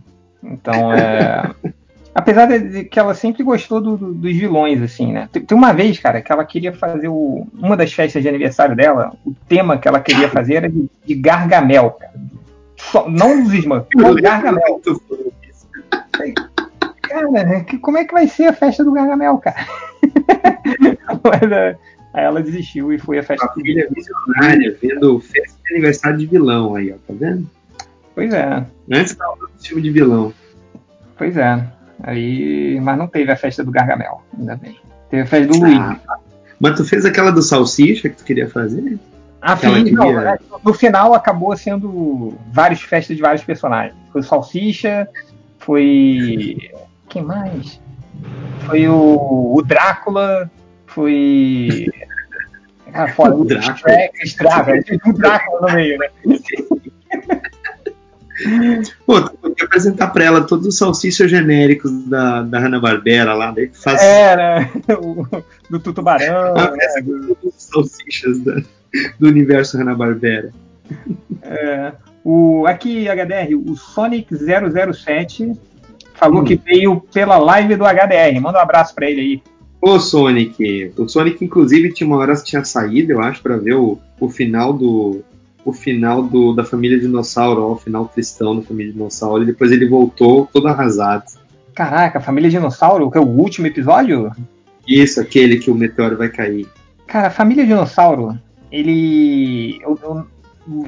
Então, 0.42 0.92
é. 0.92 1.54
Apesar 2.14 2.46
de 2.46 2.84
que 2.84 2.98
ela 2.98 3.14
sempre 3.14 3.44
gostou 3.44 3.80
do, 3.80 3.96
do, 3.96 4.12
dos 4.12 4.36
vilões, 4.36 4.82
assim, 4.82 5.12
né? 5.12 5.28
Tem 5.30 5.56
uma 5.56 5.72
vez, 5.72 6.00
cara, 6.00 6.20
que 6.20 6.32
ela 6.32 6.44
queria 6.44 6.72
fazer 6.72 7.08
o, 7.08 7.46
uma 7.54 7.76
das 7.76 7.92
festas 7.92 8.22
de 8.22 8.28
aniversário 8.28 8.74
dela, 8.74 9.12
o 9.24 9.32
tema 9.46 9.78
que 9.78 9.86
ela 9.86 10.00
queria 10.00 10.28
fazer 10.28 10.54
era 10.54 10.68
de, 10.68 10.90
de 11.04 11.14
Gargamel, 11.14 11.92
cara. 11.92 12.14
Só, 12.76 13.08
não 13.08 13.44
dos 13.44 13.52
Smurfs, 13.54 13.88
não 13.94 14.14
Gargamel. 14.14 14.80
Cara, 17.02 17.64
como 17.80 17.98
é 17.98 18.04
que 18.04 18.12
vai 18.12 18.26
ser 18.26 18.46
a 18.46 18.52
festa 18.52 18.82
do 18.82 18.92
Gargamel, 18.92 19.38
cara? 19.38 19.64
É, 21.50 21.76
Aí 22.14 22.24
ela 22.24 22.42
desistiu 22.42 22.92
e 22.92 22.98
foi 22.98 23.18
a 23.18 23.22
festa. 23.22 23.46
A 23.46 23.52
filha 23.52 23.88
visionária, 23.90 24.76
vendo 24.80 25.20
festa 25.20 25.56
de 25.64 25.74
aniversário 25.74 26.18
de 26.18 26.26
vilão 26.26 26.74
aí, 26.74 26.92
ó, 26.92 26.96
tá 27.06 27.14
vendo? 27.18 27.48
Pois 28.14 28.32
é. 28.32 28.64
Antes 28.90 29.14
tava 29.14 29.36
no 29.36 29.48
filme 29.62 29.82
de 29.82 29.90
vilão. 29.90 30.32
Pois 31.16 31.36
é. 31.36 31.64
Aí, 32.02 32.80
mas 32.80 32.98
não 32.98 33.06
teve 33.06 33.30
a 33.30 33.36
festa 33.36 33.62
do 33.62 33.70
Gargamel, 33.70 34.22
ainda 34.36 34.56
bem. 34.56 34.76
Teve 35.10 35.22
a 35.22 35.26
festa 35.26 35.46
do 35.52 35.64
ah, 35.64 35.68
Luigi. 35.68 36.00
Mas 36.58 36.76
tu 36.76 36.84
fez 36.84 37.04
aquela 37.04 37.30
do 37.30 37.42
Salsicha 37.42 38.08
que 38.08 38.16
tu 38.16 38.24
queria 38.24 38.48
fazer? 38.48 38.98
Ah, 39.40 39.56
queria... 39.56 39.92
não, 39.92 40.20
é, 40.20 40.38
no 40.64 40.74
final 40.74 41.14
acabou 41.14 41.56
sendo 41.56 42.34
várias 42.52 42.80
festas 42.80 43.16
de 43.16 43.22
vários 43.22 43.44
personagens. 43.44 43.94
Foi 44.12 44.22
Salsicha, 44.22 45.08
foi. 45.58 46.70
Quem 47.08 47.22
mais? 47.22 47.80
Foi 48.66 48.88
o, 48.88 49.54
o 49.56 49.62
Drácula, 49.62 50.50
foi. 50.86 51.86
Ah, 52.90 53.06
fora, 53.06 53.34
o 53.34 53.44
Drácula. 53.44 53.94
Estraga, 54.22 54.72
o 55.06 55.12
Drácula 55.12 55.60
no 55.60 55.74
meio, 55.74 55.98
né? 55.98 56.08
Pô, 59.04 59.20
tu 59.20 59.36
podia 59.36 59.66
apresentar 59.66 60.08
pra 60.08 60.24
ela 60.24 60.40
todos 60.40 60.66
os 60.66 60.78
salsichas 60.78 61.30
genéricos 61.30 61.90
da, 62.06 62.42
da 62.42 62.58
Hanna-Barbera 62.60 63.34
lá, 63.34 63.50
daí 63.50 63.68
tu 63.68 63.78
faz... 63.82 64.00
É, 64.00 64.36
né? 64.36 64.70
O, 65.02 65.26
do 65.68 65.80
Tutubarão. 65.80 66.54
Ah, 66.56 66.70
né? 66.70 66.86
Todos 67.04 67.36
os 67.42 67.62
salsichas 67.64 68.38
da, 68.40 68.62
do 69.18 69.28
universo 69.28 69.76
Hanna-Barbera. 69.76 70.50
É, 71.42 71.92
o, 72.24 72.66
aqui, 72.66 73.06
HDR, 73.08 73.54
o 73.54 73.76
Sonic 73.76 74.34
007 74.34 75.52
falou 76.18 76.42
hum. 76.42 76.44
que 76.44 76.56
veio 76.56 77.00
pela 77.12 77.38
live 77.38 77.76
do 77.76 77.84
HDR. 77.84 78.40
Manda 78.40 78.58
um 78.58 78.62
abraço 78.62 78.94
pra 78.94 79.08
ele 79.10 79.20
aí. 79.20 79.42
O 79.80 79.98
Sonic. 79.98 80.92
O 80.96 81.08
Sonic, 81.08 81.44
inclusive, 81.44 81.92
tinha 81.92 82.06
uma 82.06 82.16
hora 82.16 82.36
que 82.36 82.44
tinha 82.44 82.64
saído, 82.64 83.12
eu 83.12 83.20
acho, 83.20 83.42
para 83.42 83.56
ver 83.56 83.74
o, 83.74 83.98
o 84.20 84.28
final 84.28 84.72
do. 84.72 85.22
O 85.64 85.72
final 85.72 86.22
do, 86.22 86.54
da 86.54 86.64
família 86.64 86.98
dinossauro, 86.98 87.62
ó, 87.62 87.72
o 87.72 87.76
final 87.76 88.08
cristão 88.08 88.56
da 88.56 88.62
família 88.62 88.92
dinossauro, 88.92 89.42
e 89.42 89.46
depois 89.46 89.70
ele 89.70 89.86
voltou 89.86 90.48
todo 90.50 90.66
arrasado. 90.66 91.24
Caraca, 91.74 92.20
família 92.20 92.48
dinossauro, 92.48 93.10
que 93.10 93.18
é 93.18 93.20
o 93.20 93.26
último 93.26 93.66
episódio? 93.66 94.32
Isso, 94.86 95.20
aquele 95.20 95.58
que 95.58 95.70
o 95.70 95.74
meteoro 95.74 96.16
vai 96.16 96.28
cair. 96.28 96.66
Cara, 97.06 97.28
a 97.28 97.30
família 97.30 97.66
dinossauro, 97.66 98.38
ele. 98.72 99.78
Eu, 99.82 99.98
eu, 100.02 100.26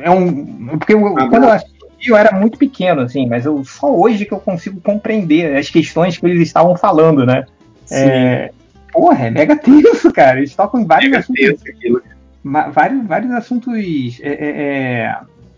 é 0.00 0.10
um. 0.10 0.78
Porque 0.78 0.94
eu, 0.94 1.06
ah, 1.18 1.28
quando 1.28 1.44
eu 1.44 1.50
assisti, 1.50 1.79
eu 2.08 2.16
era 2.16 2.36
muito 2.36 2.58
pequeno, 2.58 3.02
assim, 3.02 3.26
mas 3.26 3.44
eu, 3.44 3.64
só 3.64 3.94
hoje 3.94 4.24
que 4.24 4.32
eu 4.32 4.40
consigo 4.40 4.80
compreender 4.80 5.56
as 5.56 5.68
questões 5.68 6.16
que 6.16 6.26
eles 6.26 6.48
estavam 6.48 6.76
falando, 6.76 7.26
né? 7.26 7.44
É, 7.90 8.52
porra, 8.92 9.26
é 9.26 9.30
mega 9.30 9.56
tenso, 9.56 10.12
cara. 10.12 10.38
Eles 10.38 10.54
tocam 10.54 10.80
em 10.80 10.86
vários 10.86 11.10
mega 11.10 11.18
assuntos. 11.18 11.62
Tenso 11.62 12.02
vários, 12.42 13.06
vários 13.06 13.32
assuntos 13.32 13.74
é, 14.20 14.28
é, 14.28 14.62
é, 14.62 15.16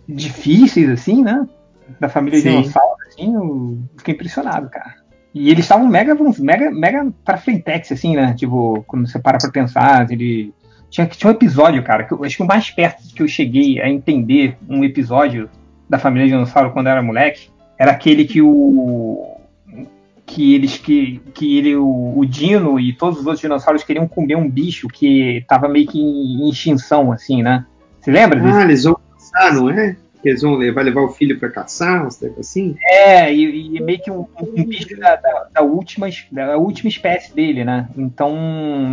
difíceis, 0.09 0.89
assim, 0.89 1.23
né? 1.23 1.47
Da 2.01 2.09
família 2.09 2.41
Sim. 2.41 2.51
dinossauro, 2.51 2.97
assim, 3.09 3.35
eu 3.35 3.79
fiquei 3.97 4.15
impressionado, 4.15 4.69
cara. 4.69 4.95
E 5.35 5.51
eles 5.51 5.65
estavam 5.65 5.89
mega, 5.89 6.15
mega, 6.39 6.71
mega 6.71 7.13
pra 7.25 7.39
frentex, 7.39 7.93
assim, 7.93 8.17
né? 8.17 8.35
Tipo, 8.35 8.85
quando 8.87 9.09
você 9.09 9.19
para 9.19 9.39
pra 9.39 9.51
pensar, 9.51 10.11
ele, 10.11 10.53
Tinha, 10.91 11.07
tinha 11.07 11.31
um 11.31 11.35
episódio, 11.35 11.83
cara, 11.83 12.05
que 12.05 12.13
eu 12.13 12.23
acho 12.25 12.37
que 12.37 12.43
o 12.43 12.47
mais 12.47 12.71
perto 12.71 13.15
que 13.15 13.23
eu 13.23 13.29
cheguei 13.29 13.81
a 13.81 13.89
entender 13.89 14.57
um 14.69 14.85
episódio 14.85 15.49
da 15.93 15.99
família 15.99 16.27
Dinossauro 16.27 16.71
quando 16.71 16.87
era 16.87 17.03
moleque 17.03 17.51
era 17.79 17.91
aquele 17.91 18.25
que 18.25 18.41
o. 18.41 19.37
que 20.25 20.55
eles 20.55 20.79
que, 20.79 21.21
que 21.35 21.59
ele, 21.59 21.77
o, 21.77 22.15
o 22.17 22.25
Dino 22.25 22.81
e 22.81 22.95
todos 22.95 23.19
os 23.21 23.27
outros 23.27 23.43
dinossauros 23.43 23.85
queriam 23.85 24.09
comer 24.09 24.37
um 24.37 24.49
bicho 24.49 24.89
que 24.89 25.45
tava 25.47 25.69
meio 25.69 25.87
que 25.87 26.01
em, 26.01 26.45
em 26.45 26.49
extinção, 26.49 27.13
assim, 27.13 27.43
né? 27.43 27.67
Você 28.01 28.11
lembra 28.11 28.41
disso? 28.41 28.57
Ah, 28.57 28.63
eles 28.63 28.85
vão 28.85 28.99
caçar, 29.13 29.55
não 29.55 29.69
é? 29.69 29.97
Que 30.23 30.31
eles 30.31 30.41
vão 30.41 30.55
levar, 30.55 30.83
levar 30.83 31.03
o 31.03 31.11
filho 31.11 31.39
pra 31.39 31.51
caçar, 31.51 32.07
uns 32.07 32.17
tempos 32.17 32.39
assim? 32.39 32.75
É, 32.83 33.35
e, 33.35 33.77
e 33.77 33.81
meio 33.83 34.01
que 34.01 34.11
um, 34.11 34.27
um 34.41 34.65
bicho 34.65 34.99
da, 34.99 35.17
da, 35.17 35.49
da 35.53 35.63
última, 35.63 36.09
da 36.31 36.57
última 36.57 36.89
espécie 36.89 37.35
dele, 37.35 37.65
né? 37.65 37.87
Então 37.99 38.35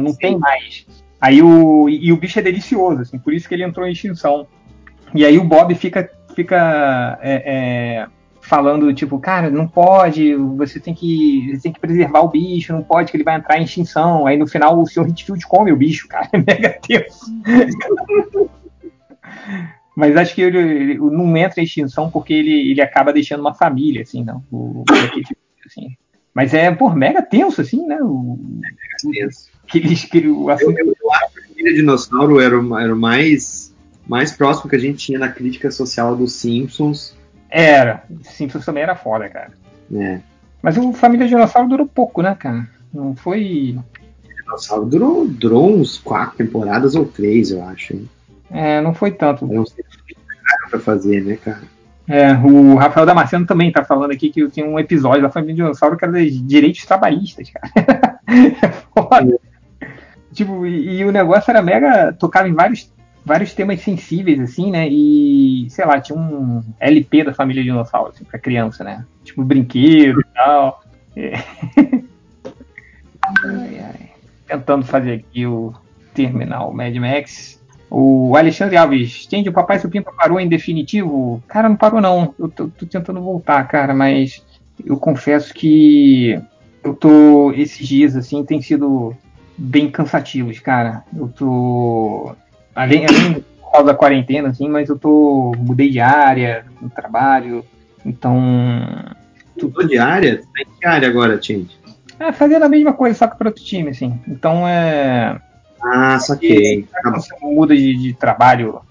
não 0.03 0.13
tem 0.13 0.37
mais. 0.37 0.85
Aí 1.21 1.41
o, 1.41 1.87
e 1.87 2.11
o 2.11 2.17
bicho 2.17 2.39
é 2.39 2.41
delicioso, 2.41 3.03
assim, 3.03 3.17
por 3.17 3.33
isso 3.33 3.47
que 3.47 3.53
ele 3.53 3.63
entrou 3.63 3.87
em 3.87 3.93
extinção. 3.93 4.45
E 5.13 5.25
aí 5.25 5.37
o 5.37 5.43
Bob 5.43 5.73
fica, 5.75 6.09
fica 6.35 7.19
é, 7.21 7.43
é, 7.45 8.07
falando, 8.41 8.93
tipo, 8.93 9.19
cara, 9.19 9.49
não 9.49 9.67
pode, 9.67 10.35
você 10.35 10.79
tem 10.79 10.93
que, 10.93 11.51
você 11.51 11.61
tem 11.61 11.73
que 11.73 11.79
preservar 11.79 12.21
o 12.21 12.29
bicho, 12.29 12.73
não 12.73 12.83
pode 12.83 13.11
que 13.11 13.17
ele 13.17 13.23
vai 13.23 13.35
entrar 13.35 13.59
em 13.59 13.63
extinção. 13.63 14.25
Aí 14.25 14.37
no 14.37 14.47
final 14.47 14.79
o 14.79 14.85
Sr. 14.85 15.07
Hitfield 15.09 15.45
come 15.47 15.71
o 15.71 15.77
bicho, 15.77 16.07
cara, 16.07 16.29
é 16.33 16.37
mega 16.37 16.69
tenso. 16.69 17.25
Mas 19.95 20.15
acho 20.15 20.33
que 20.33 20.41
ele, 20.41 20.57
ele 20.57 20.97
não 20.97 21.35
entra 21.35 21.59
em 21.59 21.65
extinção 21.65 22.09
porque 22.09 22.33
ele, 22.33 22.71
ele 22.71 22.81
acaba 22.81 23.11
deixando 23.11 23.41
uma 23.41 23.53
família, 23.53 24.03
assim, 24.03 24.23
não. 24.23 24.43
O, 24.51 24.81
o 24.81 24.85
assim. 25.65 25.95
Mas 26.33 26.53
é, 26.53 26.71
por 26.71 26.95
mega 26.95 27.21
tenso, 27.21 27.59
assim, 27.59 27.85
né? 27.85 27.97
O, 28.01 28.39
mega 28.41 28.95
tenso. 29.01 29.49
Que 29.67 29.77
eles, 29.79 30.05
que, 30.05 30.27
o 30.27 30.49
assunto... 30.49 30.79
eu, 30.79 30.85
eu 30.85 31.13
acho 31.13 31.33
que 31.33 31.49
família 31.59 31.73
dinossauro 31.73 32.39
era, 32.39 32.59
o, 32.59 32.77
era 32.77 32.93
o 32.93 32.97
mais, 32.97 33.58
mais 34.09 34.31
próximo 34.31 34.67
que 34.67 34.75
a 34.75 34.79
gente 34.79 34.97
tinha 34.97 35.19
na 35.19 35.29
crítica 35.29 35.69
social 35.69 36.15
dos 36.15 36.33
Simpsons. 36.33 37.15
Era. 37.47 38.03
Simpsons 38.23 38.65
também 38.65 38.81
era 38.81 38.95
foda, 38.95 39.29
cara. 39.29 39.51
É. 39.93 40.19
Mas 40.63 40.77
o 40.77 40.91
Família 40.91 41.27
Dinossauro 41.27 41.69
durou 41.69 41.85
pouco, 41.85 42.23
né, 42.23 42.35
cara? 42.37 42.67
Não 42.91 43.15
foi. 43.15 43.77
O 43.77 44.27
Dinossauro 44.27 44.85
durou, 44.87 45.27
durou 45.27 45.71
uns 45.71 45.99
quatro 45.99 46.37
temporadas 46.37 46.95
ou 46.95 47.05
três, 47.05 47.51
eu 47.51 47.63
acho. 47.63 47.93
Hein? 47.93 48.09
É, 48.49 48.81
não 48.81 48.95
foi 48.95 49.11
tanto. 49.11 49.45
Não 49.45 49.63
sei 49.63 49.85
pra 50.71 50.79
fazer, 50.79 51.23
né, 51.23 51.35
cara? 51.35 51.61
É, 52.07 52.33
o 52.33 52.75
Rafael 52.75 53.05
Damasceno 53.05 53.45
também 53.45 53.71
tá 53.71 53.83
falando 53.83 54.11
aqui 54.11 54.31
que 54.31 54.47
tem 54.49 54.63
um 54.63 54.79
episódio 54.79 55.21
da 55.21 55.29
família 55.29 55.55
Dinossauro 55.55 55.95
que 55.95 56.05
era 56.05 56.13
de 56.13 56.41
direitos 56.41 56.83
trabalhistas, 56.85 57.51
cara. 57.51 58.19
é 58.27 58.71
foda. 58.93 59.39
Tipo, 60.33 60.65
e, 60.65 60.97
e, 60.97 61.05
o 61.05 61.11
negócio 61.11 61.51
era 61.51 61.61
mega. 61.61 62.11
tocava 62.13 62.47
em 62.47 62.53
vários, 62.53 62.91
vários 63.25 63.53
temas 63.53 63.81
sensíveis, 63.81 64.39
assim, 64.39 64.71
né? 64.71 64.87
E, 64.89 65.67
sei 65.69 65.85
lá, 65.85 65.99
tinha 65.99 66.17
um 66.17 66.63
LP 66.79 67.23
da 67.23 67.33
família 67.33 67.63
Dinossauro, 67.63 68.11
assim, 68.13 68.23
pra 68.23 68.39
criança, 68.39 68.83
né? 68.83 69.05
Tipo, 69.23 69.43
brinquedo 69.43 70.21
e 70.21 70.33
tal. 70.33 70.83
É. 71.15 71.33
ai, 73.45 73.79
ai. 73.79 74.09
Tentando 74.47 74.85
fazer 74.85 75.13
aqui 75.13 75.45
o 75.45 75.73
terminal 76.13 76.73
Mad 76.73 76.95
Max. 76.95 77.59
O 77.89 78.35
Alexandre 78.35 78.77
Alves, 78.77 79.25
entende? 79.25 79.49
O 79.49 79.53
Papai 79.53 79.79
Supimpa 79.79 80.11
parou 80.11 80.39
em 80.39 80.47
definitivo? 80.47 81.41
Cara, 81.47 81.67
não 81.67 81.75
parou 81.75 81.99
não. 81.99 82.35
Eu 82.37 82.47
tô, 82.47 82.67
tô, 82.67 82.85
tentando 82.85 83.21
voltar, 83.21 83.67
cara, 83.67 83.95
mas 83.95 84.45
eu 84.85 84.95
confesso 84.97 85.53
que 85.53 86.39
eu 86.83 86.93
tô 86.93 87.51
esses 87.53 87.87
dias 87.87 88.15
assim 88.15 88.45
tem 88.45 88.61
sido 88.61 89.15
bem 89.57 89.89
cansativos, 89.89 90.59
cara. 90.59 91.03
Eu 91.15 91.29
tô 91.29 92.35
além, 92.79 93.05
além 93.05 93.33
por 93.61 93.71
causa 93.71 93.87
da 93.87 93.93
quarentena 93.93 94.49
assim, 94.49 94.69
mas 94.69 94.87
eu 94.87 94.97
tô 94.97 95.53
mudei 95.57 95.89
de 95.89 95.99
área 95.99 96.65
no 96.81 96.89
trabalho, 96.89 97.65
então 98.05 98.39
mudou 99.61 99.85
de 99.85 99.97
área? 99.97 100.37
Tá 100.37 100.61
em 100.61 100.79
que 100.79 100.87
área 100.87 101.09
agora, 101.09 101.37
Tindy? 101.37 101.77
É, 102.17 102.31
fazendo 102.31 102.63
a 102.63 102.69
mesma 102.69 102.93
coisa 102.93 103.17
só 103.17 103.27
que 103.27 103.37
para 103.37 103.49
outro 103.49 103.63
time, 103.63 103.89
assim. 103.89 104.19
Então 104.27 104.67
é 104.67 105.39
ah, 105.81 106.19
saquei. 106.19 106.87
Você 107.13 107.35
muda 107.41 107.75
de, 107.75 107.95
de, 107.95 108.13
trabalho 108.13 108.81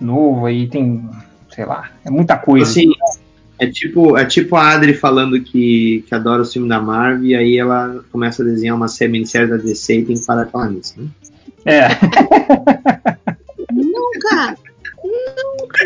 novo 0.00 0.46
aí 0.46 0.66
tem, 0.68 1.08
sei 1.54 1.64
lá, 1.64 1.90
é 2.04 2.10
muita 2.10 2.36
coisa. 2.36 2.68
Assim, 2.68 2.92
é 3.58 3.66
tipo, 3.66 4.16
é 4.16 4.24
tipo 4.24 4.56
a 4.56 4.70
Adri 4.70 4.94
falando 4.94 5.40
que, 5.40 6.04
que 6.06 6.14
adora 6.14 6.42
o 6.42 6.46
filme 6.46 6.68
da 6.68 6.80
Marvel 6.80 7.24
e 7.24 7.34
aí 7.34 7.58
ela 7.58 8.02
começa 8.10 8.42
a 8.42 8.46
desenhar 8.46 8.76
uma 8.76 8.86
minissérie 9.08 9.48
da 9.48 9.56
DC 9.56 9.98
e 9.98 10.04
tem 10.04 10.16
que 10.16 10.26
parar 10.26 10.44
de 10.44 10.50
falar 10.50 10.70
nisso, 10.70 11.00
né? 11.00 11.08
É. 11.64 11.88
Nunca! 13.72 14.56
Nunca! 15.04 15.78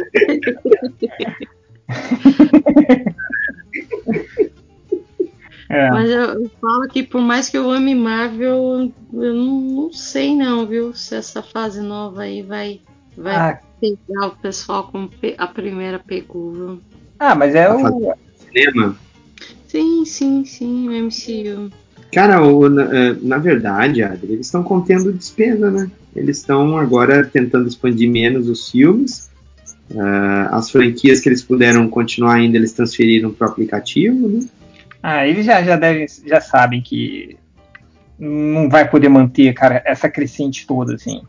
É. 5.69 5.91
Mas 5.91 6.11
eu, 6.11 6.21
eu, 6.21 6.51
falo 6.61 6.89
que 6.89 7.03
por 7.03 7.21
mais 7.21 7.49
que 7.49 7.59
eu 7.59 7.71
ame 7.71 7.95
Marvel, 7.95 8.93
eu 9.13 9.35
não, 9.35 9.61
não, 9.61 9.93
sei 9.93 10.35
não, 10.35 10.65
viu? 10.65 10.95
Se 10.95 11.17
essa 11.17 11.43
fase 11.43 11.81
nova 11.81 12.23
aí 12.23 12.43
vai, 12.43 12.81
vai 13.17 13.35
ah. 13.35 13.61
pegar 13.81 14.29
o 14.29 14.37
pessoal 14.37 14.85
como 14.85 15.11
a 15.37 15.47
primeira 15.49 15.99
pegou, 15.99 16.53
viu? 16.53 16.81
Ah, 17.19 17.35
mas 17.35 17.55
é 17.55 17.69
o. 17.69 18.15
Cinema? 18.37 18.97
Sim, 19.67 20.05
sim, 20.05 20.45
sim, 20.45 20.89
o 20.89 20.93
MCU. 20.93 21.73
Cara, 22.17 22.43
o, 22.43 22.67
na, 22.71 22.83
é, 22.85 23.15
na, 23.21 23.37
verdade, 23.37 24.03
Adri, 24.03 24.33
eles 24.33 24.47
estão 24.47 24.63
contendo 24.63 25.13
despesa, 25.13 25.71
né? 25.71 25.91
Eles 26.15 26.39
estão 26.39 26.79
agora 26.79 27.23
tentando 27.23 27.69
expandir 27.69 28.11
menos 28.11 28.49
os 28.49 28.71
filmes. 28.71 29.31
Uh, 29.91 30.49
as 30.51 30.71
franquias 30.71 31.21
que 31.21 31.29
eles 31.29 31.43
puderam 31.43 31.87
continuar 31.91 32.37
ainda, 32.37 32.57
eles 32.57 32.73
transferiram 32.73 33.35
para 33.35 33.49
o 33.49 33.51
aplicativo, 33.51 34.29
né? 34.29 34.47
Ah, 35.03 35.27
eles 35.27 35.45
já, 35.45 35.63
já 35.63 35.77
devem, 35.77 36.07
já 36.27 36.41
sabem 36.41 36.81
que 36.81 37.37
não 38.19 38.71
vai 38.71 38.89
poder 38.89 39.11
manter, 39.11 39.53
cara, 39.53 39.83
essa 39.85 40.09
crescente 40.09 40.67
toda, 40.67 40.95
assim. 40.95 41.21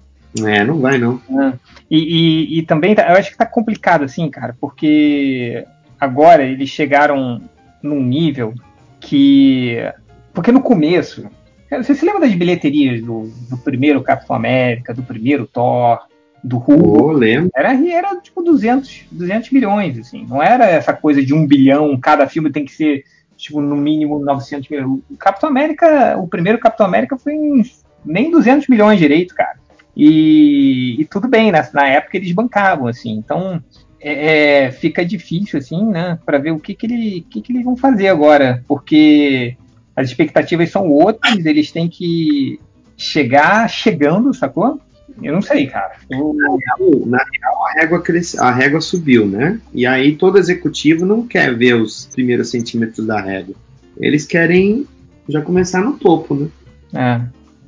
É, 0.41 0.63
não 0.63 0.79
vai, 0.79 0.97
não. 0.97 1.21
É. 1.29 1.53
E, 1.91 1.97
e, 1.97 2.59
e, 2.59 2.61
também, 2.61 2.95
tá, 2.95 3.09
eu 3.09 3.17
acho 3.17 3.31
que 3.31 3.37
tá 3.37 3.45
complicado, 3.45 4.05
assim, 4.05 4.29
cara, 4.29 4.55
porque 4.57 5.65
agora 5.99 6.43
eles 6.43 6.69
chegaram 6.69 7.41
num 7.83 8.01
nível 8.01 8.53
que. 9.01 9.79
Porque 10.37 10.51
no 10.51 10.61
começo. 10.61 11.27
Você 11.67 11.95
se 11.95 12.05
lembra 12.05 12.21
das 12.21 12.35
bilheterias 12.35 13.01
do, 13.01 13.23
do 13.49 13.57
primeiro 13.57 14.03
Capitão 14.03 14.35
América, 14.35 14.93
do 14.93 15.01
primeiro 15.01 15.47
Thor, 15.47 15.97
do 16.43 16.59
Hulk? 16.59 17.01
Oh, 17.01 17.11
lembro. 17.11 17.49
Era, 17.55 17.73
era 17.73 18.15
tipo 18.21 18.43
200, 18.43 19.05
200 19.11 19.49
milhões, 19.49 19.97
assim. 19.97 20.27
Não 20.29 20.41
era 20.41 20.65
essa 20.67 20.93
coisa 20.93 21.25
de 21.25 21.33
um 21.33 21.47
bilhão, 21.47 21.99
cada 21.99 22.27
filme 22.27 22.51
tem 22.51 22.65
que 22.65 22.71
ser 22.71 23.03
tipo, 23.35 23.59
no 23.59 23.75
mínimo 23.75 24.19
900 24.19 24.69
milhões. 24.69 25.01
O 25.09 25.17
Capitão 25.17 25.49
América, 25.49 26.15
o 26.19 26.27
primeiro 26.27 26.59
Capitão 26.59 26.85
América 26.85 27.17
foi 27.17 27.33
em 27.33 27.63
nem 28.05 28.29
200 28.29 28.67
milhões 28.67 28.99
direito, 28.99 29.33
cara. 29.33 29.57
E, 29.95 31.01
e 31.01 31.05
tudo 31.05 31.27
bem, 31.27 31.51
né? 31.51 31.67
na 31.73 31.87
época 31.87 32.15
eles 32.15 32.31
bancavam, 32.31 32.85
assim. 32.85 33.13
Então, 33.13 33.59
é, 33.99 34.65
é, 34.65 34.71
fica 34.71 35.03
difícil, 35.03 35.57
assim, 35.57 35.83
né, 35.83 36.19
para 36.23 36.37
ver 36.37 36.51
o 36.51 36.59
que, 36.59 36.75
que, 36.75 36.85
ele, 36.85 37.25
que, 37.27 37.41
que 37.41 37.51
eles 37.51 37.65
vão 37.65 37.75
fazer 37.75 38.09
agora, 38.09 38.63
porque 38.67 39.57
as 39.97 40.09
expectativas 40.09 40.69
são 40.69 40.87
outras, 40.87 41.43
eles 41.43 41.71
têm 41.71 41.89
que 41.89 42.59
chegar 42.95 43.67
chegando, 43.67 44.31
sacou? 44.31 44.79
Eu 45.23 45.33
não 45.33 45.41
sei, 45.41 45.65
cara. 45.65 45.93
Eu... 46.07 46.35
Na, 47.07 47.17
real, 47.17 47.65
a 47.65 47.71
régua, 47.73 47.99
cresce, 47.99 48.39
a 48.39 48.51
régua 48.51 48.79
subiu, 48.79 49.25
né? 49.25 49.59
E 49.73 49.87
aí 49.87 50.15
todo 50.15 50.37
executivo 50.37 51.03
não 51.03 51.25
quer 51.25 51.55
ver 51.55 51.73
os 51.73 52.05
primeiros 52.13 52.51
centímetros 52.51 53.07
da 53.07 53.19
régua. 53.19 53.55
Eles 53.99 54.23
querem 54.23 54.85
já 55.27 55.41
começar 55.41 55.81
no 55.81 55.97
topo, 55.97 56.35
né? 56.35 56.47
É. 56.93 57.21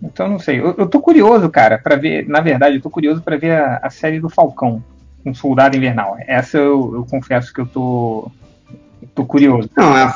Então 0.03 0.27
não 0.27 0.37
sei. 0.37 0.59
Eu, 0.59 0.75
eu 0.77 0.87
tô 0.87 1.01
curioso, 1.01 1.49
cara, 1.49 1.79
para 1.79 1.95
ver. 1.95 2.29
Na 2.29 2.41
verdade, 2.41 2.75
eu 2.75 2.81
tô 2.81 2.91
curioso 2.91 3.23
para 3.23 3.37
ver 3.37 3.53
a, 3.53 3.79
a, 3.81 3.89
série 3.89 4.19
do 4.19 4.29
Falcão, 4.29 4.83
um 5.25 5.33
soldado 5.33 5.75
invernal. 5.75 6.15
Essa 6.27 6.59
eu, 6.59 6.93
eu 6.93 7.05
confesso 7.09 7.51
que 7.51 7.61
eu 7.61 7.65
tô. 7.65 8.31
tô 9.15 9.25
curioso. 9.25 9.67
Não, 9.75 9.95
a 9.95 10.15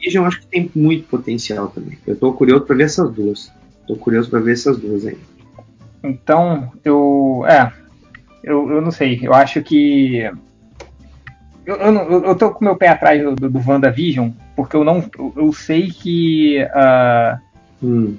Vision 0.00 0.26
acho 0.26 0.40
que 0.40 0.46
tem 0.46 0.70
muito 0.74 1.08
potencial 1.08 1.68
também. 1.68 1.98
Eu 2.06 2.16
tô 2.16 2.32
curioso 2.32 2.64
para 2.64 2.76
ver 2.76 2.84
essas 2.84 3.10
duas. 3.12 3.52
Tô 3.86 3.96
curioso 3.96 4.30
para 4.30 4.40
ver 4.40 4.52
essas 4.52 4.78
duas 4.78 5.06
ainda. 5.06 5.20
Então, 6.02 6.72
eu. 6.84 7.44
É. 7.46 7.72
Eu, 8.42 8.70
eu 8.70 8.80
não 8.80 8.90
sei. 8.90 9.20
Eu 9.22 9.34
acho 9.34 9.62
que. 9.62 10.20
Eu, 11.66 11.76
eu, 11.76 12.24
eu 12.24 12.34
tô 12.34 12.50
com 12.50 12.64
meu 12.64 12.76
pé 12.76 12.88
atrás 12.88 13.22
do, 13.22 13.48
do, 13.48 13.58
WandaVision, 13.58 14.30
porque 14.56 14.76
eu 14.76 14.84
não. 14.84 15.04
Eu, 15.18 15.32
eu 15.36 15.52
sei 15.52 15.88
que. 15.88 16.64
Uh, 16.64 17.86
hum. 17.86 18.16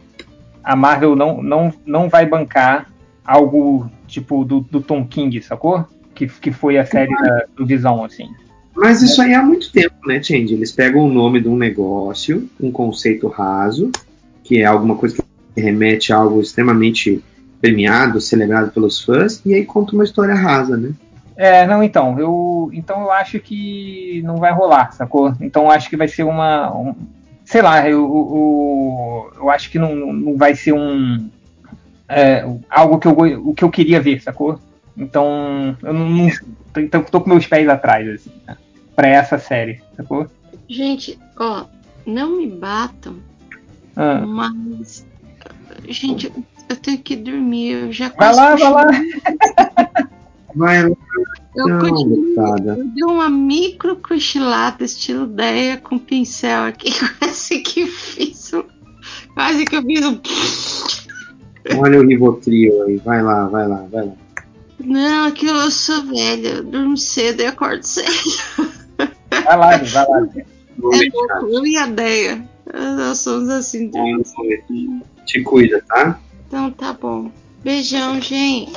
A 0.63 0.75
Marvel 0.75 1.15
não, 1.15 1.41
não, 1.41 1.73
não 1.85 2.07
vai 2.07 2.23
bancar 2.23 2.87
algo 3.25 3.89
tipo 4.07 4.45
do, 4.45 4.59
do 4.61 4.79
Tom 4.79 5.05
King, 5.05 5.41
sacou? 5.41 5.85
Que, 6.13 6.27
que 6.27 6.51
foi 6.51 6.77
a 6.77 6.85
série 6.85 7.13
da, 7.15 7.45
do 7.55 7.65
Visão, 7.65 8.03
assim. 8.03 8.29
Mas 8.75 9.01
isso 9.01 9.21
aí 9.21 9.33
há 9.33 9.43
muito 9.43 9.71
tempo, 9.71 9.95
né, 10.07 10.21
Change? 10.21 10.53
Eles 10.53 10.71
pegam 10.71 11.01
o 11.01 11.11
nome 11.11 11.41
de 11.41 11.47
um 11.47 11.57
negócio, 11.57 12.49
um 12.59 12.71
conceito 12.71 13.27
raso, 13.27 13.91
que 14.43 14.59
é 14.59 14.65
alguma 14.65 14.95
coisa 14.95 15.17
que 15.17 15.61
remete 15.61 16.13
a 16.13 16.17
algo 16.17 16.41
extremamente 16.41 17.23
premiado, 17.59 18.19
celebrado 18.19 18.71
pelos 18.71 19.01
fãs, 19.01 19.41
e 19.45 19.53
aí 19.53 19.65
conta 19.65 19.93
uma 19.93 20.03
história 20.03 20.33
rasa, 20.33 20.75
né? 20.75 20.93
É, 21.35 21.65
não, 21.65 21.83
então, 21.83 22.19
eu, 22.19 22.69
então 22.73 23.01
eu 23.01 23.11
acho 23.11 23.39
que 23.39 24.21
não 24.23 24.37
vai 24.37 24.51
rolar, 24.51 24.91
sacou? 24.93 25.33
Então 25.41 25.63
eu 25.63 25.71
acho 25.71 25.89
que 25.89 25.97
vai 25.97 26.07
ser 26.07 26.23
uma, 26.23 26.75
um, 26.75 26.95
sei 27.45 27.61
lá, 27.61 27.87
eu, 27.87 27.99
eu, 27.99 29.33
eu 29.43 29.49
acho 29.49 29.69
que 29.69 29.79
não, 29.79 29.95
não 29.95 30.37
vai 30.37 30.55
ser 30.55 30.73
um, 30.73 31.29
é, 32.07 32.45
algo 32.69 32.99
que 32.99 33.07
eu, 33.07 33.11
o 33.47 33.53
que 33.53 33.63
eu 33.63 33.69
queria 33.69 34.01
ver, 34.01 34.21
sacou? 34.21 34.59
Então, 34.97 35.75
eu 35.81 35.93
não, 35.93 36.09
não 36.09 36.29
tô, 36.89 37.01
tô 37.03 37.21
com 37.21 37.29
meus 37.29 37.47
pés 37.47 37.67
atrás, 37.69 38.07
assim, 38.07 38.31
né? 38.47 38.57
pra 38.95 39.07
essa 39.07 39.39
série, 39.39 39.81
sacou? 39.95 40.27
Gente, 40.69 41.17
ó, 41.39 41.65
não 42.05 42.37
me 42.37 42.47
batam, 42.47 43.15
Ah. 43.95 44.21
mas. 44.25 45.05
Gente, 45.87 46.31
eu 46.69 46.75
tenho 46.75 46.97
que 46.99 47.15
dormir. 47.15 47.71
Eu 47.71 47.91
já 47.91 48.09
Vai 48.09 48.17
quase 48.33 48.39
lá, 48.39 48.55
vai 48.55 48.71
lá. 48.71 48.87
Vai 50.53 50.83
lá, 50.83 50.95
Eu, 51.55 51.67
não, 51.69 51.79
continuo- 51.79 52.35
eu 52.75 52.85
dei 52.89 53.03
uma 53.05 53.29
micro 53.29 53.95
cochilada 53.95 54.83
estilo 54.83 55.25
Deia 55.25 55.77
com 55.77 55.97
pincel 55.97 56.63
aqui. 56.65 56.91
Quase 57.19 57.59
que 57.61 57.87
fiz 57.87 58.53
um. 58.53 58.63
Quase 59.33 59.63
que 59.63 59.77
eu 59.77 59.81
fiz 59.81 60.05
um. 60.05 60.19
Olha 61.79 62.01
o 62.01 62.05
Rivotril 62.05 62.83
aí, 62.83 62.97
vai 62.97 63.23
lá, 63.23 63.47
vai 63.47 63.65
lá, 63.65 63.85
vai 63.89 64.05
lá. 64.07 64.13
Não, 64.83 65.27
é 65.27 65.31
que 65.31 65.45
eu 65.45 65.71
sou 65.71 66.03
velha. 66.03 66.47
Eu 66.49 66.63
durmo 66.63 66.97
cedo 66.97 67.41
e 67.41 67.45
acordo 67.45 67.83
cedo. 67.83 68.11
Vai 69.43 69.57
lá, 69.57 69.77
vai 69.77 70.07
lá. 70.07 70.27
É 70.35 70.45
louco, 70.79 71.47
eu 71.49 71.65
e 71.65 71.77
a 71.77 71.85
Deia. 71.87 72.43
Nós 72.73 73.19
somos 73.19 73.49
assim. 73.49 73.89
Vamos 73.91 74.31
ver. 74.41 74.63
Te 75.25 75.41
cuida, 75.43 75.83
tá? 75.87 76.19
Então 76.47 76.71
tá 76.71 76.93
bom. 76.93 77.31
Beijão, 77.63 78.19
gente. 78.21 78.71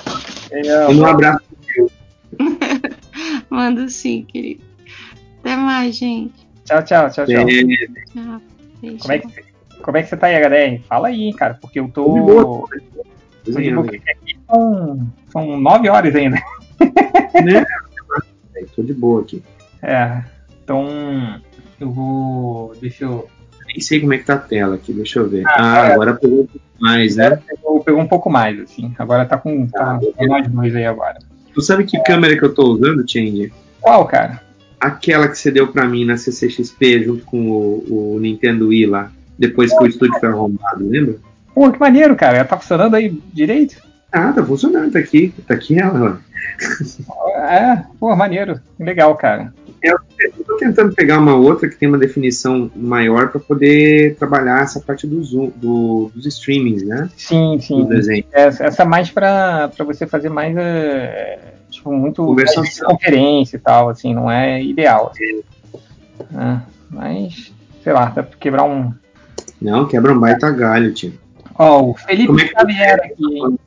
Eu- 0.50 0.90
E 0.92 1.00
um 1.00 1.06
abraço. 1.06 1.42
Manda 3.48 3.88
sim, 3.88 4.24
querido. 4.24 4.62
Até 5.40 5.56
mais, 5.56 5.96
gente. 5.96 6.34
Tchau, 6.64 6.82
tchau, 6.84 7.10
tchau, 7.10 7.26
tchau. 7.26 7.46
Tchau. 7.46 8.40
Beijo. 8.80 8.98
Como 8.98 9.12
é, 9.12 9.18
que, 9.18 9.28
como 9.82 9.96
é 9.96 10.02
que 10.02 10.08
você 10.08 10.16
tá 10.16 10.26
aí, 10.26 10.36
HDR? 10.36 10.82
Fala 10.88 11.08
aí, 11.08 11.32
cara, 11.34 11.54
porque 11.60 11.78
eu 11.80 11.88
tô. 11.88 12.68
Aqui 13.48 14.36
são, 14.48 15.06
são 15.30 15.60
nove 15.60 15.88
horas 15.88 16.14
ainda. 16.14 16.36
né? 17.44 17.64
Tô 18.74 18.82
de 18.82 18.94
boa 18.94 19.20
aqui. 19.22 19.42
É. 19.82 20.22
Então, 20.62 20.86
eu 21.80 21.90
vou. 21.90 22.74
Deixa 22.80 23.04
eu. 23.04 23.28
Nem 23.66 23.80
sei 23.80 24.00
como 24.00 24.12
é 24.14 24.18
que 24.18 24.24
tá 24.24 24.34
a 24.34 24.38
tela 24.38 24.76
aqui, 24.76 24.92
deixa 24.92 25.18
eu 25.18 25.28
ver. 25.28 25.44
Ah, 25.46 25.82
Ah, 25.82 25.88
é. 25.88 25.92
agora 25.92 26.14
pegou 26.14 26.40
um 26.42 26.46
pouco 26.46 26.60
mais, 26.80 27.16
né? 27.16 27.38
Pegou, 27.46 27.80
pegou 27.84 28.00
um 28.00 28.06
pouco 28.06 28.30
mais, 28.30 28.60
assim. 28.60 28.94
Agora 28.98 29.24
tá 29.26 29.36
com, 29.36 29.66
tá, 29.66 29.98
com 30.16 30.26
nós 30.26 30.46
dois 30.48 30.74
aí 30.76 30.86
agora. 30.86 31.18
Tu 31.52 31.60
sabe 31.60 31.84
que 31.84 32.00
câmera 32.02 32.36
que 32.38 32.44
eu 32.44 32.54
tô 32.54 32.62
usando, 32.72 33.04
Change? 33.08 33.52
Qual, 33.80 34.06
cara? 34.06 34.40
Aquela 34.80 35.28
que 35.28 35.36
você 35.38 35.50
deu 35.50 35.68
pra 35.68 35.86
mim 35.86 36.04
na 36.04 36.16
CCXP 36.16 37.02
junto 37.04 37.24
com 37.24 37.50
o, 37.50 38.14
o 38.14 38.18
Nintendo 38.20 38.68
Wii 38.68 38.86
lá. 38.86 39.10
Depois 39.38 39.76
que 39.76 39.82
o 39.82 39.86
estúdio 39.86 40.18
foi 40.20 40.28
arrombado, 40.28 40.88
lembra? 40.88 41.16
Pô, 41.54 41.70
que 41.70 41.78
maneiro, 41.80 42.16
cara. 42.16 42.44
Tá 42.44 42.56
funcionando 42.58 42.94
aí 42.96 43.10
direito? 43.32 43.76
Ah, 44.12 44.32
tá 44.32 44.44
funcionando, 44.44 44.92
tá 44.92 44.98
aqui. 44.98 45.34
Tá 45.46 45.54
aqui 45.54 45.78
ela. 45.78 46.20
É, 47.48 47.82
pô, 47.98 48.14
maneiro. 48.14 48.60
Legal, 48.78 49.14
cara. 49.16 49.52
Eu 49.82 49.98
tô 50.46 50.56
tentando 50.56 50.94
pegar 50.94 51.18
uma 51.18 51.34
outra 51.34 51.68
que 51.68 51.76
tem 51.76 51.86
uma 51.88 51.98
definição 51.98 52.70
maior 52.74 53.28
pra 53.28 53.38
poder 53.38 54.16
trabalhar 54.16 54.62
essa 54.62 54.80
parte 54.80 55.06
do 55.06 55.22
zoom, 55.22 55.50
do- 55.56 56.10
dos 56.14 56.24
streamings, 56.24 56.82
né? 56.86 57.10
Sim, 57.16 57.58
sim. 57.60 57.86
Essa, 58.32 58.64
essa 58.64 58.82
é 58.82 58.86
mais 58.86 59.10
pra, 59.10 59.68
pra 59.76 59.84
você 59.84 60.06
fazer 60.06 60.30
mais. 60.30 60.56
é, 60.56 61.38
tipo, 61.70 61.92
muito. 61.92 62.24
Conversação. 62.24 62.62
mais 62.62 62.80
conferência 62.80 63.56
e 63.56 63.60
tal, 63.60 63.90
assim. 63.90 64.14
Não 64.14 64.30
é 64.30 64.62
ideal. 64.62 65.12
assim. 65.12 65.42
É, 66.34 66.60
mas, 66.88 67.52
sei 67.82 67.92
lá, 67.92 68.06
dá 68.06 68.22
pra 68.22 68.38
quebrar 68.38 68.64
um. 68.64 68.90
Não, 69.60 69.86
quebra 69.86 70.12
um 70.14 70.18
baita 70.18 70.50
galho, 70.50 70.94
tio. 70.94 71.12
Ó, 71.58 71.90
o 71.90 71.94
Felipe 71.94 72.40
é 72.42 72.46
que- 72.48 72.52
Xavier 72.52 73.00
aqui, 73.04 73.38
hein? 73.38 73.58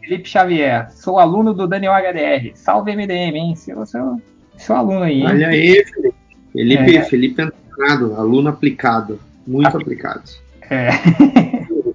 Felipe 0.00 0.28
Xavier, 0.28 0.90
sou 0.92 1.18
aluno 1.18 1.54
do 1.54 1.66
Daniel 1.66 1.92
HDR. 1.94 2.52
Salve 2.54 2.92
MDM, 2.94 3.36
hein? 3.38 3.56
Seu, 3.56 3.86
seu, 3.86 4.20
seu 4.58 4.76
aluno 4.76 5.02
aí, 5.04 5.20
hein? 5.20 5.26
Olha 5.26 5.48
aí, 5.48 5.84
Felipe. 5.84 6.14
Felipe, 6.52 6.96
É. 6.96 7.02
Felipe 7.04 7.42
Antenado, 7.42 8.14
aluno 8.16 8.48
aplicado. 8.50 9.18
Muito 9.46 9.74
aplicado. 9.76 10.22
É. 10.68 10.90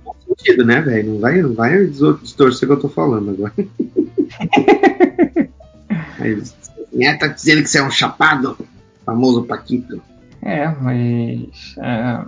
Bom 0.04 0.16
sentido, 0.28 0.66
né, 0.66 0.82
velho? 0.82 1.14
Não 1.14 1.20
vai, 1.20 1.42
não 1.42 1.54
vai 1.54 1.86
distorcer 1.86 2.68
o 2.68 2.72
que 2.72 2.78
eu 2.78 2.82
tô 2.82 2.90
falando 2.90 3.32
agora. 3.32 3.54
Mas, 6.20 6.56
é, 7.00 7.14
tá 7.14 7.28
dizendo 7.28 7.62
que 7.64 7.70
você 7.70 7.80
é 7.80 7.84
um 7.84 7.92
chapado? 7.92 8.58
Famoso 9.06 9.44
Paquito. 9.44 10.02
É, 10.42 10.68
mas. 10.82 11.76
é, 11.80 12.26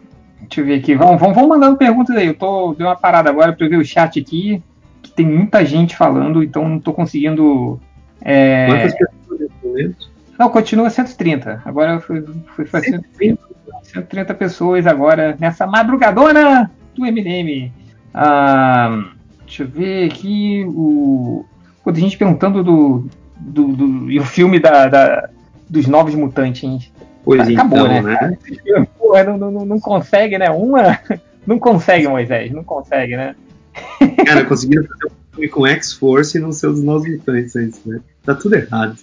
deixa 0.47 0.61
eu 0.61 0.65
ver 0.65 0.79
aqui. 0.79 0.95
Vamos, 0.95 1.19
vamos 1.19 1.47
mandando 1.47 1.77
perguntas 1.77 2.15
aí. 2.15 2.27
Eu 2.27 2.33
tô 2.33 2.73
dei 2.73 2.85
uma 2.85 2.95
parada 2.95 3.29
agora 3.29 3.53
pra 3.53 3.65
eu 3.65 3.69
ver 3.69 3.77
o 3.77 3.85
chat 3.85 4.19
aqui. 4.19 4.61
Que 5.01 5.11
tem 5.11 5.25
muita 5.25 5.63
gente 5.65 5.95
falando, 5.95 6.43
então 6.43 6.67
não 6.67 6.79
tô 6.79 6.91
conseguindo. 6.93 7.79
é, 8.21 8.67
Quantas 8.67 8.93
pessoas 8.97 9.51
momento? 9.63 10.09
Não, 10.37 10.49
continua 10.49 10.89
130. 10.89 11.61
Agora 11.65 11.99
fui, 11.99 12.23
fui 12.55 12.65
pra 12.65 12.79
130, 12.81 13.39
130 13.83 14.33
pessoas 14.35 14.85
agora 14.87 15.35
nessa 15.39 15.65
madrugadona 15.65 16.69
do 16.95 17.01
MDM. 17.03 17.71
Ah, 18.13 19.03
deixa 19.45 19.63
eu 19.63 19.67
ver 19.67 20.09
aqui. 20.09 20.63
O... 20.67 21.45
Pô, 21.83 21.91
tem 21.91 22.03
gente 22.03 22.17
perguntando 22.17 22.63
do. 22.63 23.07
do, 23.39 23.67
do 23.75 24.11
e 24.11 24.19
o 24.19 24.23
filme 24.25 24.59
da, 24.59 24.87
da- 24.87 25.29
dos 25.69 25.85
Novos 25.87 26.15
Mutantes, 26.15 26.63
hein? 26.63 26.79
Pois 27.27 27.41
Acabou, 27.41 27.79
então, 27.79 28.01
né? 28.03 28.37
né? 28.65 28.87
Porra, 28.97 29.23
não, 29.25 29.37
não, 29.37 29.65
não 29.65 29.79
consegue, 29.81 30.37
né? 30.37 30.49
Uma. 30.49 30.97
Não 31.45 31.57
consegue, 31.57 32.09
Moisés, 32.09 32.51
não 32.51 32.61
consegue, 32.61 33.15
né? 33.15 33.33
Cara, 34.25 34.43
conseguiram 34.43 34.83
fazer 34.83 35.05
um 35.05 35.31
filme 35.31 35.47
com 35.47 35.65
X-Force 35.65 36.37
e 36.37 36.41
não 36.41 36.51
ser 36.51 36.67
os 36.67 36.83
novos 36.83 37.09
mutantes 37.09 37.55
antes, 37.55 37.85
né? 37.85 38.01
Tá 38.25 38.35
tudo 38.35 38.55
errado. 38.55 38.97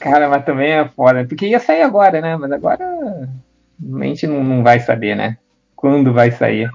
Cara, 0.00 0.26
mas 0.26 0.42
também 0.46 0.72
é 0.72 0.88
foda. 0.88 1.26
Porque 1.26 1.46
ia 1.46 1.60
sair 1.60 1.82
agora, 1.82 2.18
né? 2.22 2.34
Mas 2.38 2.50
agora. 2.50 2.82
A 2.88 4.04
gente 4.04 4.26
não, 4.26 4.42
não 4.42 4.62
vai 4.62 4.80
saber, 4.80 5.14
né? 5.14 5.36
Quando 5.74 6.14
vai 6.14 6.30
sair. 6.30 6.70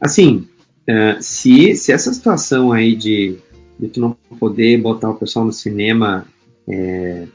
Assim, 0.00 0.48
eh, 0.86 1.18
se, 1.20 1.74
se 1.74 1.92
essa 1.92 2.10
situação 2.10 2.72
aí 2.72 2.96
de, 2.96 3.36
de 3.78 3.88
tu 3.88 4.00
não 4.00 4.16
poder 4.38 4.78
botar 4.78 5.10
o 5.10 5.16
pessoal 5.16 5.44
no 5.44 5.52
cinema 5.52 6.24
eh, 6.66 7.26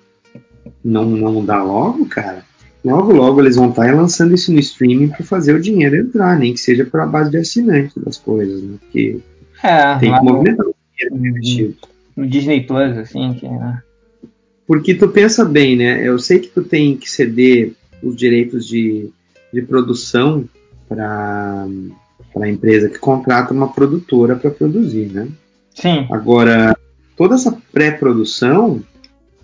não, 0.84 1.06
não 1.06 1.44
dá 1.46 1.62
logo, 1.64 2.06
cara, 2.06 2.44
logo 2.84 3.12
logo 3.14 3.40
eles 3.42 3.56
vão 3.56 3.70
estar 3.70 3.94
lançando 3.96 4.34
isso 4.36 4.52
no 4.52 4.60
streaming 4.60 5.10
para 5.10 5.24
fazer 5.26 5.54
o 5.56 5.62
dinheiro 5.62 5.96
entrar, 5.96 6.38
nem 6.38 6.54
que 6.54 6.60
seja 6.60 6.86
pela 6.86 7.06
base 7.06 7.32
de 7.32 7.38
assinante 7.38 8.00
das 8.00 8.18
coisas, 8.18 8.62
né? 8.64 8.78
Porque 8.82 9.20
É, 9.64 9.98
tem 9.98 10.14
que 10.14 10.24
no, 10.24 10.24
movimentar 10.24 10.66
o 10.66 10.76
dinheiro 10.96 11.28
investido. 11.28 11.76
no 12.16 12.28
Disney 12.28 12.62
Plus, 12.62 12.98
assim, 12.98 13.34
que. 13.34 13.48
né? 13.48 13.82
Porque 14.68 14.96
tu 14.96 15.08
pensa 15.10 15.46
bem, 15.46 15.76
né? 15.78 16.08
Eu 16.08 16.18
sei 16.18 16.40
que 16.40 16.48
tu 16.48 16.64
tem 16.64 16.98
que 16.98 17.10
ceder 17.10 17.74
os 18.02 18.16
direitos 18.16 18.68
de, 18.68 19.10
de 19.54 19.62
produção 19.62 20.48
para 20.90 21.68
a 22.42 22.50
empresa 22.50 22.90
que 22.90 22.98
contrata 23.00 23.54
uma 23.54 23.72
produtora 23.72 24.36
para 24.36 24.50
produzir, 24.52 25.12
né? 25.12 25.28
Sim. 25.74 26.08
Agora, 26.12 26.76
toda 27.16 27.36
essa 27.36 27.56
pré-produção 27.72 28.82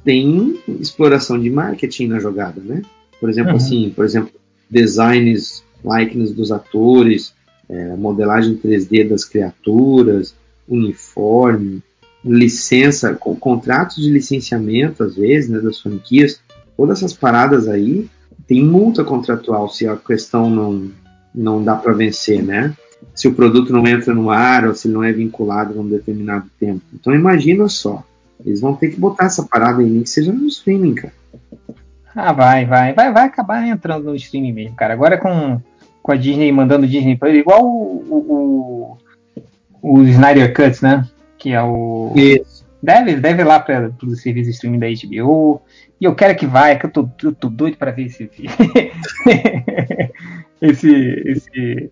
tem 0.03 0.59
exploração 0.79 1.39
de 1.39 1.49
marketing 1.49 2.07
na 2.07 2.19
jogada, 2.19 2.61
né? 2.63 2.81
Por 3.19 3.29
exemplo, 3.29 3.51
Uhum. 3.51 3.57
assim, 3.57 3.93
por 3.95 4.03
exemplo, 4.05 4.31
designs, 4.69 5.63
likeness 5.83 6.31
dos 6.31 6.51
atores, 6.51 7.33
é, 7.69 7.95
modelagem 7.95 8.55
3D 8.57 9.07
das 9.07 9.23
criaturas, 9.25 10.33
uniforme, 10.67 11.81
licença, 12.23 13.13
co- 13.13 13.35
contratos 13.35 13.97
de 13.97 14.09
licenciamento, 14.09 15.03
às 15.03 15.15
vezes, 15.15 15.49
né, 15.49 15.59
das 15.59 15.79
franquias, 15.79 16.39
todas 16.77 16.99
essas 16.99 17.13
paradas 17.13 17.67
aí 17.67 18.07
tem 18.47 18.63
multa 18.65 19.03
contratual 19.03 19.69
se 19.69 19.87
a 19.87 19.95
questão 19.95 20.49
não, 20.49 20.89
não 21.33 21.63
dá 21.63 21.75
para 21.75 21.93
vencer, 21.93 22.43
né? 22.43 22.75
Se 23.15 23.27
o 23.27 23.33
produto 23.33 23.71
não 23.73 23.87
entra 23.87 24.13
no 24.13 24.29
ar 24.29 24.67
ou 24.67 24.75
se 24.75 24.87
ele 24.87 24.93
não 24.93 25.03
é 25.03 25.11
vinculado 25.11 25.77
a 25.77 25.81
um 25.81 25.87
determinado 25.87 26.45
tempo. 26.59 26.81
Então 26.93 27.13
imagina 27.15 27.67
só, 27.67 28.03
eles 28.45 28.61
vão 28.61 28.75
ter 28.75 28.89
que 28.89 28.99
botar 28.99 29.25
essa 29.25 29.43
parada 29.43 29.81
aí, 29.81 29.89
nem 29.89 30.03
que 30.03 30.09
seja 30.09 30.31
no 30.31 30.47
streaming, 30.47 30.95
cara. 30.95 31.13
Ah, 32.15 32.33
vai, 32.33 32.65
vai. 32.65 32.93
Vai, 32.93 33.11
vai 33.11 33.25
acabar 33.25 33.65
entrando 33.67 34.05
no 34.05 34.15
streaming 34.15 34.51
mesmo, 34.51 34.75
cara. 34.75 34.93
Agora 34.93 35.17
com, 35.17 35.61
com 36.01 36.11
a 36.11 36.15
Disney 36.15 36.51
mandando 36.51 36.87
Disney 36.87 37.15
Plus, 37.15 37.35
igual 37.35 37.63
o, 37.63 38.05
o, 38.09 38.97
o, 39.81 39.97
o 39.99 40.03
Snyder 40.03 40.53
Cuts, 40.53 40.81
né? 40.81 41.07
Que 41.37 41.51
é 41.51 41.61
o. 41.61 42.13
Isso. 42.15 42.65
Deve, 42.83 43.15
deve 43.15 43.43
ir 43.43 43.45
lá 43.45 43.59
para 43.59 43.91
o 44.03 44.15
serviço 44.15 44.49
de 44.49 44.55
streaming 44.55 44.79
da 44.79 44.87
HBO. 44.87 45.61
E 45.99 46.05
eu 46.05 46.15
quero 46.15 46.35
que 46.35 46.47
vai, 46.47 46.77
que 46.79 46.85
eu 46.85 46.89
tô, 46.89 47.07
eu 47.23 47.33
tô 47.33 47.47
doido 47.47 47.77
para 47.77 47.91
ver 47.91 48.05
esse, 48.05 48.29
esse, 50.59 51.23
esse, 51.25 51.91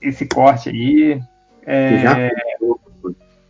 esse 0.00 0.26
corte 0.26 0.70
aí. 0.70 1.20
É, 1.66 1.98
Já 1.98 2.16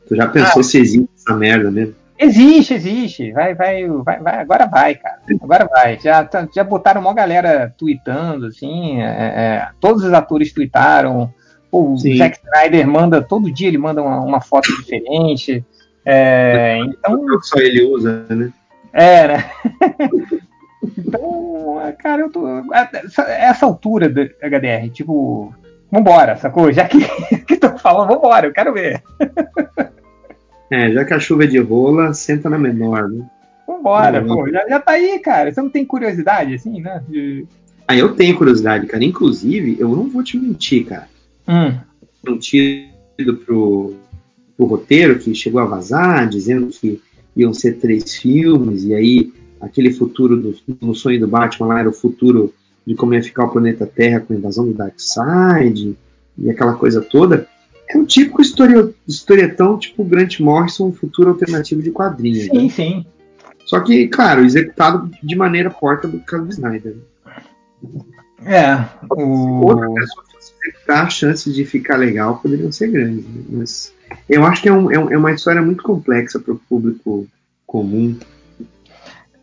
Tu 0.07 0.17
já 0.17 0.29
pensou 0.29 0.63
se 0.63 0.79
existe 0.79 1.09
essa 1.17 1.37
merda 1.37 1.71
mesmo? 1.71 1.95
Existe, 2.19 2.75
existe. 2.75 3.33
Vai, 3.33 3.55
vai, 3.55 3.87
vai, 3.89 4.21
vai, 4.21 4.39
agora 4.41 4.67
vai, 4.67 4.95
cara. 4.95 5.19
Agora 5.43 5.67
vai. 5.67 5.99
Já, 5.99 6.25
tá- 6.25 6.49
já 6.55 6.63
botaram 6.63 7.01
uma 7.01 7.13
galera 7.13 7.75
tweetando, 7.77 8.47
assim. 8.47 9.01
é, 9.01 9.07
é, 9.07 9.69
todos 9.81 10.05
os 10.05 10.13
atores 10.13 10.53
tweetaram. 10.53 11.33
O 11.73 11.97
Sim. 11.99 12.17
Zack 12.17 12.39
Snyder 12.39 12.87
manda, 12.87 13.21
todo 13.21 13.53
dia 13.53 13.67
ele 13.67 13.79
manda 13.79 14.01
uma, 14.01 14.21
uma 14.21 14.41
foto 14.41 14.69
diferente. 14.77 15.65
É, 16.07 16.79
então, 16.79 17.19
Só 17.43 17.59
ele 17.59 17.83
usa, 17.83 18.25
né? 18.31 18.53
é, 18.93 19.27
né? 19.29 19.51
então, 20.97 21.95
cara, 21.99 22.23
eu 22.23 22.31
tô. 22.31 22.47
Essa, 22.73 23.23
essa 23.23 23.67
altura 23.67 24.09
do 24.09 24.21
HDR, 24.23 24.89
tipo, 24.93 25.53
vambora, 25.91 26.37
sacou? 26.37 26.71
Já 26.71 26.87
que, 26.87 26.99
que 27.45 27.57
tô 27.57 27.77
falando, 27.77 28.09
vambora, 28.09 28.47
eu 28.47 28.53
quero 28.53 28.73
ver. 28.73 29.03
É, 30.71 30.91
já 30.93 31.05
que 31.05 31.15
a 31.15 31.21
chuva 31.21 31.45
é 31.45 31.47
de 31.47 31.59
rola, 31.59 32.13
senta 32.15 32.49
na 32.51 32.59
menor, 32.59 33.09
né? 33.09 33.25
Vambora, 33.67 34.21
Uhum. 34.23 34.29
pô, 34.35 34.49
já, 34.51 34.69
já 34.69 34.81
tá 34.81 34.93
aí, 34.93 35.19
cara. 35.19 35.53
Você 35.53 35.61
não 35.61 35.71
tem 35.71 35.85
curiosidade, 35.85 36.55
assim, 36.55 36.81
né? 36.81 37.03
De- 37.09 37.47
Ah, 37.87 37.97
eu 37.97 38.15
tenho 38.15 38.37
curiosidade, 38.37 38.87
cara. 38.87 39.05
Inclusive, 39.05 39.77
eu 39.79 39.89
não 39.89 40.09
vou 40.09 40.23
te 40.23 40.39
mentir, 40.39 40.87
cara. 40.87 41.09
Hum. 41.49 41.75
Mantido 42.27 43.37
pro, 43.45 43.95
pro 44.57 44.67
roteiro 44.67 45.19
que 45.19 45.35
chegou 45.35 45.61
a 45.61 45.67
vazar, 45.67 46.29
dizendo 46.29 46.67
que 46.69 47.01
iam 47.37 47.53
ser 47.53 47.75
três 47.79 48.15
filmes, 48.17 48.85
e 48.85 48.95
aí 48.95 49.33
aquele 49.61 49.93
futuro 49.93 50.37
do, 50.37 50.55
no 50.81 50.95
sonho 50.95 51.21
do 51.21 51.29
Batman 51.29 51.67
lá 51.69 51.81
era 51.81 51.89
o 51.89 51.93
futuro 51.93 52.53
de 52.87 52.95
como 52.95 53.15
ia 53.15 53.23
ficar 53.23 53.45
o 53.45 53.51
planeta 53.51 53.87
Terra 53.87 54.21
com 54.21 54.33
a 54.33 54.37
invasão 54.37 54.67
do 54.67 54.75
Darkseid 54.75 55.97
e 56.39 56.51
aquela 56.51 56.75
coisa 56.75 57.01
toda. 57.01 57.47
É 57.89 57.97
um 57.99 58.05
típico 58.05 58.41
historietão, 59.07 59.79
tipo 59.79 60.05
Grant 60.05 60.41
Morrison, 60.41 60.89
um 60.89 60.93
futuro 60.93 61.31
alternativo 61.31 61.83
de 61.83 61.91
quadrinhos. 61.91 62.45
Sim, 62.47 62.63
né? 62.65 62.69
sim. 62.71 63.07
Só 63.67 63.81
que, 63.81 64.09
claro, 64.09 64.45
executado 64.45 65.11
de 65.23 65.37
maneira 65.37 65.71
porca 65.71 66.07
do 66.09 66.19
Carlos 66.21 66.55
Snyder. 66.55 66.97
É, 68.45 68.85
Outra 69.11 69.89
o. 69.91 69.95
pessoa 69.95 70.25
fosse 70.33 70.53
executar, 70.63 71.07
as 71.07 71.13
chances 71.15 71.55
de 71.55 71.65
ficar 71.65 71.97
legal 71.97 72.39
poderiam 72.39 72.71
ser 72.73 72.89
grandes. 72.89 73.25
né? 73.25 73.43
Mas 73.51 73.95
eu 74.29 74.45
acho 74.45 74.61
que 74.63 74.69
é, 74.69 74.73
um- 74.73 74.91
é 74.91 74.99
um- 74.99 75.11
é 75.13 75.17
uma 75.17 75.33
história 75.33 75.63
muito 75.63 75.83
complexa 75.83 76.39
para 76.39 76.53
o 76.53 76.59
público 76.69 77.27
comum. 77.67 78.19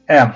É, 0.07 0.31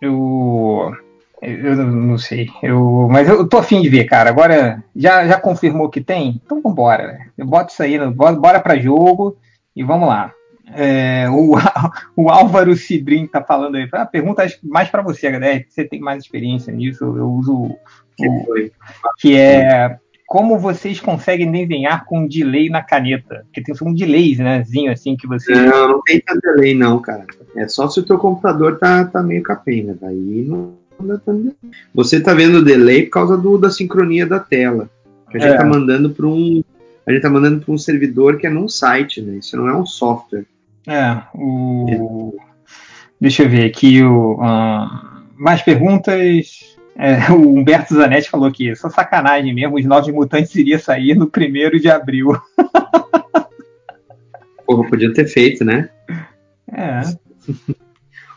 eu. 0.00 0.96
Eu 1.40 1.76
não 1.76 2.18
sei. 2.18 2.48
Eu, 2.62 3.08
mas 3.10 3.28
eu 3.28 3.48
tô 3.48 3.58
afim 3.58 3.80
de 3.80 3.88
ver, 3.88 4.04
cara. 4.04 4.28
Agora 4.30 4.82
já, 4.94 5.26
já 5.26 5.40
confirmou 5.40 5.88
que 5.88 6.00
tem? 6.00 6.40
Então 6.44 6.60
vambora. 6.60 7.06
né? 7.12 7.26
Eu 7.38 7.46
boto 7.46 7.72
isso 7.72 7.82
aí, 7.82 7.98
bora, 8.10 8.60
pra 8.60 8.76
jogo 8.78 9.36
e 9.74 9.84
vamos 9.84 10.08
lá. 10.08 10.32
É, 10.74 11.26
o, 11.30 11.54
o 12.16 12.28
Álvaro 12.28 12.74
Cibrim 12.76 13.26
tá 13.26 13.42
falando 13.42 13.76
aí. 13.76 13.88
Ah, 13.92 14.04
pergunta 14.04 14.46
que 14.46 14.58
mais 14.66 14.88
pra 14.88 15.00
você, 15.02 15.28
HDR, 15.28 15.64
que 15.64 15.72
você 15.72 15.84
tem 15.84 16.00
mais 16.00 16.22
experiência 16.22 16.72
nisso. 16.72 17.04
Eu 17.04 17.30
uso 17.30 17.76
Que 18.16 18.28
o, 18.28 18.44
foi. 18.44 18.72
que 19.18 19.36
é 19.36 19.96
como 20.26 20.58
vocês 20.58 21.00
conseguem 21.00 21.50
desenhar 21.50 22.04
com 22.04 22.26
delay 22.26 22.68
na 22.68 22.82
caneta. 22.82 23.44
Porque 23.44 23.62
tem 23.62 23.74
um 23.82 23.94
delayzinho 23.94 24.92
assim 24.92 25.16
que 25.16 25.26
você. 25.26 25.54
Não, 25.54 25.88
não 25.88 26.02
tem 26.02 26.20
delay, 26.42 26.74
não, 26.74 27.00
cara. 27.00 27.24
É 27.56 27.66
só 27.66 27.88
se 27.88 28.00
o 28.00 28.04
teu 28.04 28.18
computador 28.18 28.78
tá, 28.78 29.06
tá 29.06 29.22
meio 29.22 29.42
capenga. 29.42 29.96
Daí 29.98 30.44
não, 30.46 30.74
Você 31.94 32.20
tá 32.20 32.34
vendo 32.34 32.58
o 32.58 32.64
delay 32.64 33.04
por 33.04 33.10
causa 33.10 33.36
do, 33.36 33.56
da 33.58 33.70
sincronia 33.70 34.26
da 34.26 34.40
tela. 34.40 34.90
Que 35.30 35.38
a 35.38 35.40
gente 35.40 35.54
É. 35.54 35.56
tá 35.56 35.64
mandando 35.64 36.10
para 36.10 36.26
um. 36.26 36.62
A 37.06 37.12
gente 37.12 37.22
tá 37.22 37.30
mandando 37.30 37.64
para 37.64 37.72
um 37.72 37.78
servidor 37.78 38.38
que 38.38 38.46
é 38.46 38.50
num 38.50 38.68
site, 38.68 39.22
né? 39.22 39.38
Isso 39.38 39.56
não 39.56 39.68
é 39.68 39.76
um 39.76 39.86
software. 39.86 40.44
É, 40.86 41.20
o. 41.34 42.36
Deixa 43.20 43.42
eu 43.42 43.48
ver 43.48 43.64
aqui 43.66 44.02
o. 44.02 44.38
ah, 44.42 45.22
mais 45.36 45.62
perguntas. 45.62 46.76
É, 46.96 47.30
o 47.30 47.56
Humberto 47.56 47.94
Zanetti 47.94 48.28
falou 48.28 48.50
que 48.50 48.74
só 48.74 48.90
sacanagem 48.90 49.54
mesmo, 49.54 49.76
os 49.76 49.84
Novos 49.84 50.12
Mutantes 50.12 50.52
iria 50.56 50.80
sair 50.80 51.14
no 51.14 51.28
primeiro 51.28 51.78
de 51.78 51.88
abril. 51.88 52.36
Porra, 54.66 54.88
podia 54.88 55.12
ter 55.12 55.26
feito, 55.26 55.64
né? 55.64 55.88
É. 56.72 57.00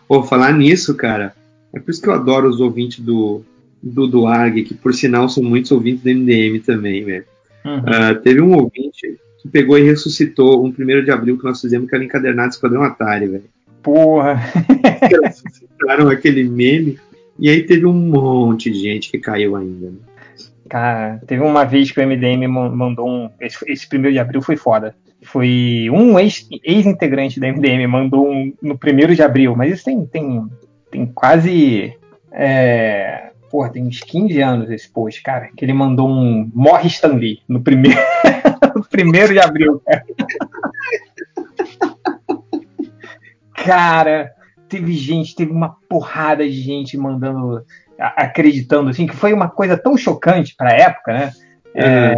Pô, 0.07 0.23
falar 0.23 0.53
nisso, 0.53 0.95
cara, 0.95 1.33
é 1.73 1.79
por 1.79 1.91
isso 1.91 2.01
que 2.01 2.09
eu 2.09 2.13
adoro 2.13 2.49
os 2.49 2.59
ouvintes 2.59 2.99
do, 2.99 3.43
do 3.81 4.07
Duarg, 4.07 4.63
que 4.63 4.73
por 4.73 4.93
sinal 4.93 5.29
são 5.29 5.43
muitos 5.43 5.71
ouvintes 5.71 6.03
do 6.03 6.09
MDM 6.09 6.59
também, 6.59 7.03
velho. 7.03 7.25
Uhum. 7.65 7.81
Ah, 7.85 8.15
teve 8.15 8.41
um 8.41 8.55
ouvinte 8.55 9.17
que 9.41 9.47
pegou 9.49 9.77
e 9.77 9.83
ressuscitou 9.83 10.63
um 10.63 10.71
primeiro 10.71 11.03
de 11.03 11.11
abril 11.11 11.37
que 11.37 11.43
nós 11.43 11.59
fizemos, 11.59 11.89
que 11.89 11.95
era 11.95 12.03
encadernado 12.03 12.49
Esquadrão 12.49 12.83
Atari, 12.83 13.27
velho. 13.27 13.43
Porra. 13.81 14.39
Ressuscitaram 15.25 16.09
aquele 16.09 16.43
meme, 16.43 16.99
e 17.39 17.49
aí 17.49 17.63
teve 17.63 17.85
um 17.85 17.93
monte 17.93 18.69
de 18.69 18.79
gente 18.79 19.09
que 19.09 19.17
caiu 19.17 19.55
ainda. 19.55 19.87
Né? 19.87 19.97
Cara, 20.69 21.21
teve 21.25 21.43
uma 21.43 21.65
vez 21.65 21.91
que 21.91 21.99
o 21.99 22.07
MDM 22.07 22.47
man- 22.47 22.69
mandou 22.69 23.09
um. 23.09 23.29
Esse, 23.39 23.57
esse 23.67 23.87
primeiro 23.87 24.13
de 24.13 24.19
abril 24.19 24.41
foi 24.41 24.55
foda. 24.55 24.95
Foi 25.23 25.87
um 25.91 26.17
ex- 26.19 26.47
ex-integrante 26.63 27.39
da 27.39 27.51
MDM 27.51 27.87
mandou 27.87 28.29
um 28.29 28.53
no 28.61 28.77
primeiro 28.77 29.13
de 29.15 29.21
abril, 29.21 29.55
mas 29.55 29.73
isso 29.73 29.83
tem, 29.83 30.05
tem, 30.05 30.45
tem 30.91 31.05
quase. 31.05 31.97
É, 32.31 33.31
porra, 33.49 33.69
tem 33.71 33.83
uns 33.87 33.99
15 34.01 34.41
anos 34.41 34.69
esse 34.69 34.89
post, 34.89 35.21
cara. 35.23 35.49
Que 35.55 35.65
ele 35.65 35.73
mandou 35.73 36.07
um 36.09 36.49
Morre 36.53 36.87
Stan 36.87 37.13
Lee 37.15 37.39
no 37.47 37.61
primeiro, 37.61 37.99
no 38.75 38.83
primeiro 38.85 39.33
de 39.33 39.39
abril, 39.39 39.81
cara. 39.85 40.03
Cara, 43.53 44.31
teve 44.67 44.93
gente, 44.93 45.35
teve 45.35 45.51
uma 45.51 45.75
porrada 45.87 46.43
de 46.47 46.61
gente 46.61 46.97
mandando, 46.97 47.63
a- 47.99 48.23
acreditando, 48.23 48.89
assim, 48.89 49.05
que 49.05 49.15
foi 49.15 49.33
uma 49.33 49.49
coisa 49.49 49.77
tão 49.77 49.97
chocante 49.97 50.55
pra 50.55 50.71
época, 50.73 51.13
né? 51.13 51.31
É, 51.75 52.15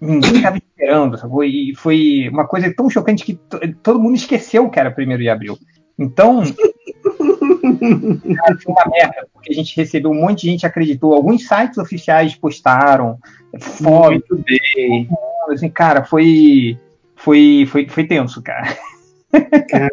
ninguém 0.00 0.36
estava 0.36 0.56
esperando, 0.56 1.16
sacou? 1.18 1.44
E 1.44 1.74
foi 1.76 2.28
uma 2.30 2.46
coisa 2.46 2.72
tão 2.74 2.90
chocante 2.90 3.24
que 3.24 3.34
to- 3.34 3.60
todo 3.82 4.00
mundo 4.00 4.16
esqueceu 4.16 4.68
que 4.68 4.80
era 4.80 4.94
1 4.96 5.16
de 5.18 5.28
abril. 5.28 5.56
Então, 5.98 6.42
cara, 8.36 8.58
foi 8.58 8.72
uma 8.74 8.84
merda, 8.90 9.26
porque 9.32 9.52
a 9.52 9.54
gente 9.54 9.76
recebeu 9.76 10.10
um 10.10 10.20
monte 10.20 10.42
de 10.42 10.50
gente 10.50 10.66
acreditou. 10.66 11.14
Alguns 11.14 11.46
sites 11.46 11.78
oficiais 11.78 12.34
postaram 12.34 13.18
fotos, 13.60 14.22
Muito 14.30 14.44
bem. 14.44 15.08
assim, 15.52 15.70
cara, 15.70 16.04
foi, 16.04 16.76
foi, 17.16 17.66
foi, 17.70 17.88
foi 17.88 18.04
tenso, 18.06 18.42
cara. 18.42 18.76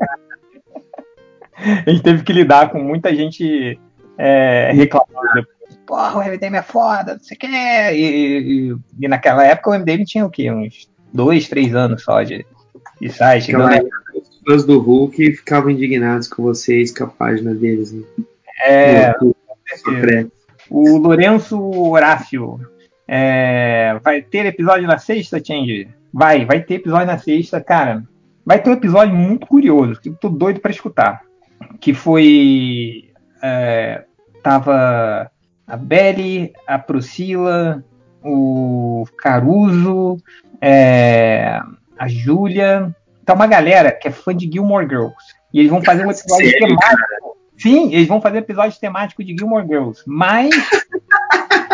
a 1.86 1.90
gente 1.90 2.04
teve 2.04 2.24
que 2.24 2.34
lidar 2.34 2.70
com 2.72 2.80
muita 2.80 3.14
gente 3.16 3.80
é, 4.18 4.72
reclamando. 4.74 5.48
Porra, 5.86 6.20
o 6.20 6.24
MDM 6.24 6.56
é 6.58 6.62
foda, 6.62 7.14
não 7.16 7.24
sei 7.24 7.38
o 7.38 7.40
que. 7.40 7.48
E, 7.48 8.72
e- 8.72 8.76
e 9.00 9.08
naquela 9.08 9.46
época 9.46 9.70
o 9.70 9.74
MDM 9.74 10.04
tinha 10.06 10.26
o 10.26 10.30
quê? 10.30 10.52
Uns 10.52 10.90
dois, 11.14 11.48
três 11.48 11.74
anos 11.74 12.04
só 12.04 12.22
de, 12.24 12.46
de 13.00 13.10
site. 13.10 13.52
Então, 13.52 13.68
né? 13.68 13.80
Fãs 14.48 14.64
do 14.64 14.80
Hulk 14.80 15.34
ficavam 15.36 15.70
indignados 15.70 16.28
com 16.28 16.42
vocês, 16.42 16.98
com 16.98 17.04
a 17.04 17.08
página 17.08 17.54
deles. 17.54 17.92
Né? 17.92 18.04
É. 18.66 19.14
O 20.70 20.98
Lourenço 20.98 21.60
Horácio 21.60 22.60
é, 23.08 24.00
vai 24.02 24.22
ter 24.22 24.46
episódio 24.46 24.88
na 24.88 24.98
sexta, 24.98 25.44
Change? 25.44 25.90
Vai, 26.14 26.46
vai 26.46 26.62
ter 26.62 26.76
episódio 26.76 27.08
na 27.08 27.18
sexta, 27.18 27.60
cara. 27.60 28.04
Vai 28.46 28.62
ter 28.62 28.70
um 28.70 28.74
episódio 28.74 29.14
muito 29.14 29.46
curioso, 29.46 30.00
que 30.00 30.10
eu 30.10 30.16
tô 30.16 30.30
doido 30.30 30.62
pra 30.62 30.72
escutar. 30.72 31.22
Que 31.82 31.94
foi. 31.94 33.12
é, 33.44 34.06
tava 34.42 35.30
a 35.66 35.76
Belly, 35.76 36.54
a 36.66 36.80
Priscila, 36.80 37.84
o 38.24 39.06
Caruso, 39.18 40.18
é, 40.62 41.60
a 41.98 42.08
Júlia. 42.08 42.96
Tá 43.28 43.34
uma 43.34 43.46
galera 43.46 43.92
que 43.92 44.08
é 44.08 44.12
fã 44.12 44.34
de 44.34 44.50
Gilmore 44.50 44.88
Girls. 44.88 45.14
E 45.54 45.60
eles 45.60 45.70
vão 45.70 45.84
fazer 45.84 46.06
um 46.06 46.12
episódio 46.12 46.50
Sério, 46.50 46.66
temático. 46.66 47.38
Sim, 47.58 47.94
eles 47.94 48.08
vão 48.08 48.22
fazer 48.22 48.38
episódio 48.38 48.80
temático 48.80 49.22
de 49.22 49.36
Gilmore 49.38 49.68
Girls. 49.68 50.02
Mas. 50.08 50.50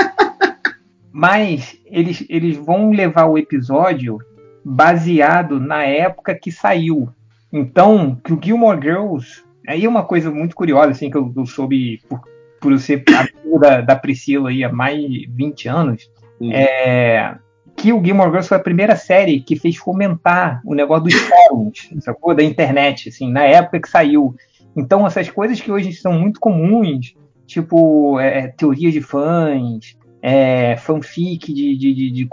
mas 1.14 1.78
eles, 1.86 2.26
eles 2.28 2.58
vão 2.58 2.90
levar 2.90 3.26
o 3.26 3.38
episódio 3.38 4.18
baseado 4.66 5.60
na 5.60 5.84
época 5.84 6.34
que 6.34 6.52
saiu. 6.52 7.08
Então, 7.52 8.20
que 8.24 8.34
o 8.34 8.40
Gilmore 8.44 8.82
Girls. 8.82 9.44
Aí 9.68 9.86
é 9.86 9.90
uma 9.90 10.04
coisa 10.04 10.32
muito 10.32 10.56
curiosa, 10.56 10.90
assim, 10.90 11.12
que 11.12 11.16
eu, 11.16 11.32
eu 11.38 11.46
soube 11.46 12.02
por, 12.10 12.20
por 12.60 12.80
ser 12.80 13.04
amigo 13.08 13.60
da, 13.60 13.80
da 13.80 13.96
Priscila 13.96 14.50
aí 14.50 14.64
há 14.64 14.72
mais 14.72 15.00
de 15.00 15.30
20 15.32 15.70
anos. 15.70 16.12
Hum. 16.42 16.50
É, 16.52 17.38
que 17.76 17.92
o 17.92 18.04
Gilmore 18.04 18.30
Girls 18.30 18.48
foi 18.48 18.58
a 18.58 18.62
primeira 18.62 18.96
série 18.96 19.42
que 19.42 19.56
fez 19.56 19.76
fomentar 19.76 20.62
o 20.66 20.74
negócio 20.74 21.06
dos 21.06 21.14
fóruns, 21.16 21.90
sacou? 22.02 22.34
Da 22.34 22.44
internet, 22.44 23.10
assim, 23.10 23.32
na 23.32 23.44
época 23.44 23.82
que 23.82 23.90
saiu. 23.90 24.36
Então, 24.76 25.06
essas 25.06 25.30
coisas 25.30 25.60
que 25.60 25.72
hoje 25.72 25.94
são 25.94 26.14
muito 26.14 26.40
comuns, 26.40 27.16
tipo 27.46 28.20
é, 28.20 28.48
teoria 28.48 28.92
de 28.92 29.02
fãs, 29.02 29.96
é, 30.22 30.78
fanfic, 30.78 31.54
de, 31.54 31.78
de, 31.78 31.94
de, 31.94 32.12
de, 32.12 32.30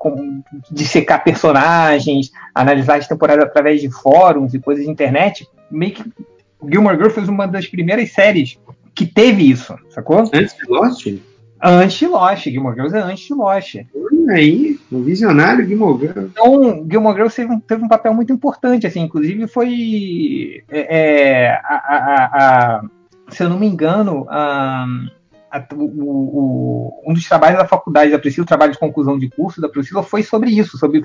de 0.71 0.85
secar 0.85 1.25
personagens, 1.25 2.31
analisar 2.55 2.99
as 2.99 3.09
temporadas 3.09 3.45
através 3.45 3.81
de 3.81 3.91
fóruns 3.91 4.55
e 4.55 4.61
coisas 4.61 4.85
de 4.85 4.91
internet, 4.91 5.47
meio 5.71 5.93
que 5.93 6.05
Gilmore 6.69 6.97
Girls 6.97 7.15
foi 7.15 7.25
uma 7.25 7.47
das 7.47 7.67
primeiras 7.67 8.13
séries 8.13 8.59
que 8.95 9.07
teve 9.07 9.51
isso, 9.51 9.75
sacou? 9.89 10.21
Antes 10.21 10.57
de 10.57 10.67
Lost? 10.69 11.07
Lost, 12.07 12.45
Gilmore 12.45 12.75
Girls 12.75 12.97
é 12.97 13.01
antes 13.01 13.25
de 13.27 13.35
Lost. 13.35 13.75
Olha 13.95 14.33
aí, 14.35 14.79
um 14.91 15.03
visionário 15.03 15.67
Gilmore 15.67 15.99
Girls. 15.99 16.31
Então, 16.33 16.87
Gilmore 16.91 17.15
Girls 17.15 17.37
teve 17.37 17.53
um, 17.53 17.61
teve 17.61 17.85
um 17.85 17.89
papel 17.89 18.15
muito 18.15 18.33
importante, 18.33 18.87
assim, 18.87 19.01
inclusive 19.01 19.47
foi, 19.47 20.63
é, 20.71 20.97
é, 20.99 21.51
a, 21.63 21.75
a- 21.75 22.31
a- 22.79 22.83
se 23.29 23.43
eu 23.43 23.49
não 23.51 23.59
me 23.59 23.67
engano, 23.67 24.27
a- 24.29 24.87
a- 25.51 25.67
o- 25.75 25.85
o- 25.85 27.03
um 27.07 27.13
dos 27.13 27.27
trabalhos 27.29 27.59
da 27.59 27.67
faculdade 27.67 28.11
da 28.13 28.19
Priscila, 28.19 28.45
o 28.45 28.49
trabalho 28.49 28.73
de 28.73 28.79
conclusão 28.79 29.19
de 29.19 29.29
curso 29.29 29.61
da 29.61 29.69
Priscila, 29.69 30.03
foi 30.03 30.23
sobre 30.23 30.51
isso, 30.51 30.79
sobre 30.79 31.03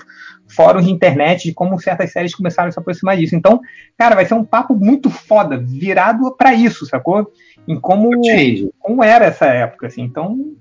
fóruns 0.47 0.85
de 0.85 0.91
internet, 0.91 1.45
de 1.45 1.53
como 1.53 1.79
certas 1.79 2.11
séries 2.11 2.35
começaram 2.35 2.69
a 2.69 2.71
se 2.71 2.79
aproximar 2.79 3.17
disso. 3.17 3.35
Então, 3.35 3.59
cara, 3.97 4.15
vai 4.15 4.25
ser 4.25 4.35
um 4.35 4.45
papo 4.45 4.75
muito 4.75 5.09
foda, 5.09 5.57
virado 5.57 6.35
pra 6.37 6.53
isso, 6.53 6.85
sacou? 6.85 7.31
Em 7.67 7.79
como, 7.79 8.09
como 8.79 9.03
era 9.03 9.25
essa 9.25 9.45
época, 9.47 9.87
assim. 9.87 10.03
Então, 10.03 10.53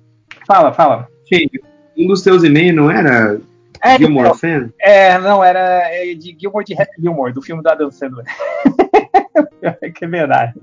fala, 0.46 0.72
fala. 0.72 1.08
Change. 1.30 1.60
Um 1.96 2.06
dos 2.06 2.22
teus 2.22 2.42
e-mails 2.42 2.74
não 2.74 2.90
era 2.90 3.40
É, 3.82 3.98
Gilmore 3.98 4.28
então, 4.28 4.38
Fan? 4.38 4.70
É, 4.80 5.18
não, 5.18 5.44
era 5.44 5.60
é, 5.92 6.14
de 6.14 6.36
Gilmore 6.40 6.64
de 6.64 6.74
Happy 6.74 7.00
Gilmore, 7.00 7.32
do 7.32 7.42
filme 7.42 7.62
do 7.62 7.68
Adam 7.68 7.90
Sandler. 7.90 8.24
que 9.94 10.04
é 10.04 10.08
verdade. 10.08 10.54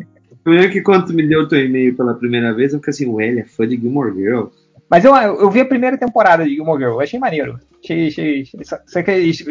Primeiro 0.43 0.71
que 0.71 0.81
quando 0.81 1.07
tu 1.07 1.13
me 1.13 1.27
deu 1.27 1.41
o 1.41 1.47
teu 1.47 1.63
e-mail 1.63 1.95
pela 1.95 2.13
primeira 2.13 2.53
vez, 2.53 2.73
eu 2.73 2.79
fiquei 2.79 2.91
assim, 2.91 3.07
ué, 3.07 3.27
ele 3.27 3.39
é 3.41 3.45
fã 3.45 3.67
de 3.67 3.77
Gilmore 3.77 4.13
Girls. 4.13 4.51
Mas 4.89 5.05
eu, 5.05 5.15
eu 5.15 5.49
vi 5.49 5.61
a 5.61 5.65
primeira 5.65 5.97
temporada 5.97 6.43
de 6.43 6.55
Gilmore 6.55 6.79
Girl, 6.79 6.93
eu 6.93 7.01
achei 7.01 7.19
maneiro. 7.19 7.59
Achei, 7.83 8.07
achei, 8.07 8.45
só, 8.63 8.77
só 8.85 9.01
que 9.01 9.11
as, 9.11 9.43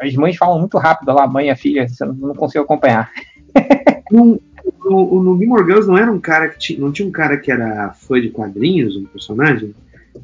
as 0.00 0.14
mães 0.14 0.36
falam 0.36 0.58
muito 0.58 0.78
rápido 0.78 1.12
lá, 1.12 1.24
a 1.24 1.28
mãe 1.28 1.46
e 1.46 1.50
a 1.50 1.56
filha, 1.56 1.88
você 1.88 2.04
não, 2.04 2.14
não 2.14 2.34
consigo 2.34 2.64
acompanhar. 2.64 3.10
No, 4.10 4.40
no, 4.86 5.22
no 5.22 5.38
Gilmore 5.38 5.66
Girls 5.66 5.86
não 5.86 5.98
era 5.98 6.10
um 6.10 6.18
cara 6.18 6.48
que 6.48 6.58
tinha, 6.58 6.80
não 6.80 6.90
tinha 6.90 7.06
um 7.06 7.10
cara 7.10 7.36
que 7.36 7.52
era 7.52 7.92
fã 7.92 8.18
de 8.18 8.30
quadrinhos, 8.30 8.96
um 8.96 9.04
personagem? 9.04 9.74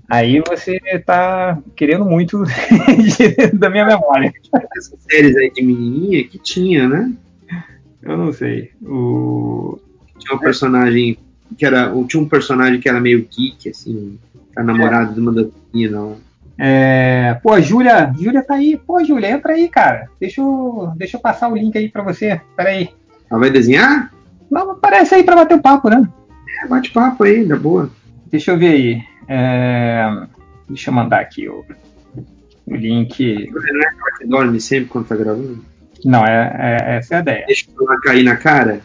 Aí 0.08 0.42
você 0.46 0.80
tá 1.04 1.58
querendo 1.76 2.04
muito 2.04 2.42
da 3.52 3.70
minha 3.70 3.84
memória. 3.84 4.32
Essas 4.76 4.98
séries 5.02 5.36
aí 5.36 5.50
de 5.50 5.62
menininha 5.62 6.24
que 6.24 6.38
tinha, 6.38 6.88
né? 6.88 7.12
Eu 8.02 8.16
não 8.16 8.32
sei. 8.32 8.70
O... 8.82 9.78
Tinha 10.24 10.36
um 10.36 10.40
personagem 10.40 11.18
que 11.56 11.64
era, 11.64 11.92
tinha 12.08 12.22
um 12.22 12.28
personagem 12.28 12.80
que 12.80 12.88
era 12.88 13.00
meio 13.00 13.28
geek, 13.30 13.68
assim, 13.68 14.18
a 14.56 14.62
namorada 14.62 15.12
de 15.12 15.20
uma 15.20 15.32
das 15.32 15.46
meninas 15.72 16.00
lá. 16.00 16.14
É, 16.56 17.34
pô, 17.42 17.60
Júlia, 17.60 18.12
Júlia 18.18 18.42
tá 18.42 18.54
aí. 18.54 18.76
Pô, 18.76 19.02
Júlia, 19.04 19.30
entra 19.30 19.52
aí, 19.52 19.68
cara. 19.68 20.08
Deixa 20.20 20.40
eu, 20.40 20.92
deixa 20.96 21.16
eu 21.16 21.20
passar 21.20 21.48
o 21.48 21.56
link 21.56 21.76
aí 21.76 21.88
pra 21.88 22.02
você. 22.02 22.40
Pera 22.56 22.70
aí. 22.70 22.90
Ela 23.30 23.40
vai 23.40 23.50
desenhar? 23.50 24.12
Não, 24.50 24.70
aparece 24.70 25.14
aí 25.14 25.24
pra 25.24 25.34
bater 25.34 25.56
o 25.56 25.62
papo, 25.62 25.88
né? 25.90 26.08
É, 26.62 26.68
bate 26.68 26.92
papo 26.92 27.24
aí, 27.24 27.44
da 27.44 27.56
boa. 27.56 27.90
Deixa 28.30 28.52
eu 28.52 28.58
ver 28.58 28.68
aí. 28.68 29.02
É, 29.28 30.26
deixa 30.68 30.90
eu 30.90 30.94
mandar 30.94 31.20
aqui 31.20 31.48
o, 31.48 31.64
o 32.66 32.74
link. 32.76 33.50
Não 33.50 33.60
é 33.60 34.18
que 34.18 34.26
dorme 34.26 34.60
sempre 34.60 34.88
quando 34.90 35.06
tá 35.08 35.16
gravando? 35.16 35.64
Não, 36.04 36.24
é, 36.24 36.56
é- 36.58 36.96
essa 36.98 37.14
é 37.14 37.18
a 37.18 37.20
ideia. 37.20 37.44
Deixa 37.46 37.66
ela 37.80 38.00
cair 38.00 38.22
na 38.22 38.36
cara? 38.36 38.80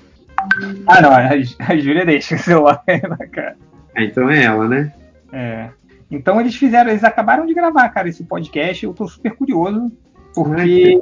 Ah, 0.87 1.01
não, 1.01 1.11
a, 1.11 1.29
a 1.29 1.77
Júlia 1.77 2.05
deixa 2.05 2.35
o 2.35 2.39
celular 2.39 2.81
aí 2.87 3.01
na 3.01 3.17
cara. 3.27 3.55
Ah, 3.95 4.03
então 4.03 4.29
é 4.29 4.43
ela, 4.43 4.67
né? 4.67 4.93
É. 5.31 5.69
Então 6.11 6.39
eles 6.41 6.55
fizeram, 6.55 6.89
eles 6.89 7.03
acabaram 7.03 7.45
de 7.45 7.53
gravar, 7.53 7.87
cara, 7.89 8.09
esse 8.09 8.23
podcast. 8.23 8.83
Eu 8.83 8.93
tô 8.93 9.07
super 9.07 9.31
curioso, 9.35 9.91
porque 10.33 10.99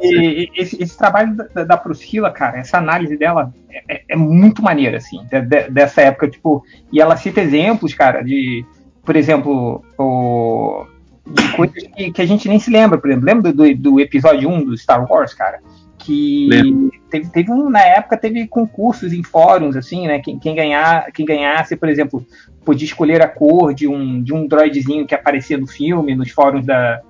esse, 0.55 0.81
esse 0.81 0.97
trabalho 0.97 1.35
da, 1.53 1.63
da 1.63 1.77
Priscila, 1.77 2.29
cara, 2.31 2.57
essa 2.57 2.77
análise 2.77 3.15
dela 3.17 3.53
é, 3.69 3.95
é- 3.95 4.03
é 4.09 4.15
muito 4.15 4.61
maneira, 4.61 4.97
assim, 4.97 5.25
de- 5.31 5.41
de- 5.41 5.69
dessa 5.69 6.01
época, 6.01 6.29
tipo, 6.29 6.63
e 6.91 6.99
ela 6.99 7.15
cita 7.15 7.39
exemplos, 7.41 7.93
cara, 7.93 8.21
de, 8.21 8.65
por 9.05 9.15
exemplo, 9.15 9.81
o, 9.97 10.85
de 11.25 11.47
coisas 11.53 11.83
que, 11.95 12.11
que 12.11 12.21
a 12.21 12.25
gente 12.25 12.47
nem 12.49 12.59
se 12.59 12.69
lembra, 12.69 12.97
por 12.97 13.09
exemplo, 13.09 13.25
lembra 13.25 13.53
do, 13.53 13.75
do 13.75 13.99
episódio 14.01 14.49
1 14.49 14.65
do 14.65 14.77
Star 14.77 15.09
Wars, 15.09 15.33
cara? 15.33 15.59
Que 16.07 16.47
Lembro. 16.49 16.89
teve, 17.11 17.27
teve 17.27 17.51
um, 17.51 17.69
na 17.69 17.81
época, 17.81 18.15
teve 18.15 18.47
concursos 18.47 19.11
em 19.11 19.21
fóruns, 19.21 19.75
assim, 19.75 20.07
né? 20.07 20.19
Quem, 20.19 20.39
quem, 20.39 20.55
ganhar, 20.55 21.11
quem 21.11 21.25
ganhasse, 21.25 21.75
por 21.75 21.89
exemplo, 21.89 22.25
podia 22.63 22.85
escolher 22.85 23.21
a 23.21 23.27
cor 23.27 23.73
de 23.73 23.89
um, 23.89 24.23
de 24.23 24.33
um 24.33 24.47
droidzinho 24.47 25.05
que 25.05 25.13
aparecia 25.13 25.57
no 25.57 25.67
filme, 25.67 26.15
nos 26.15 26.31
fóruns 26.31 26.65
da. 26.65 27.01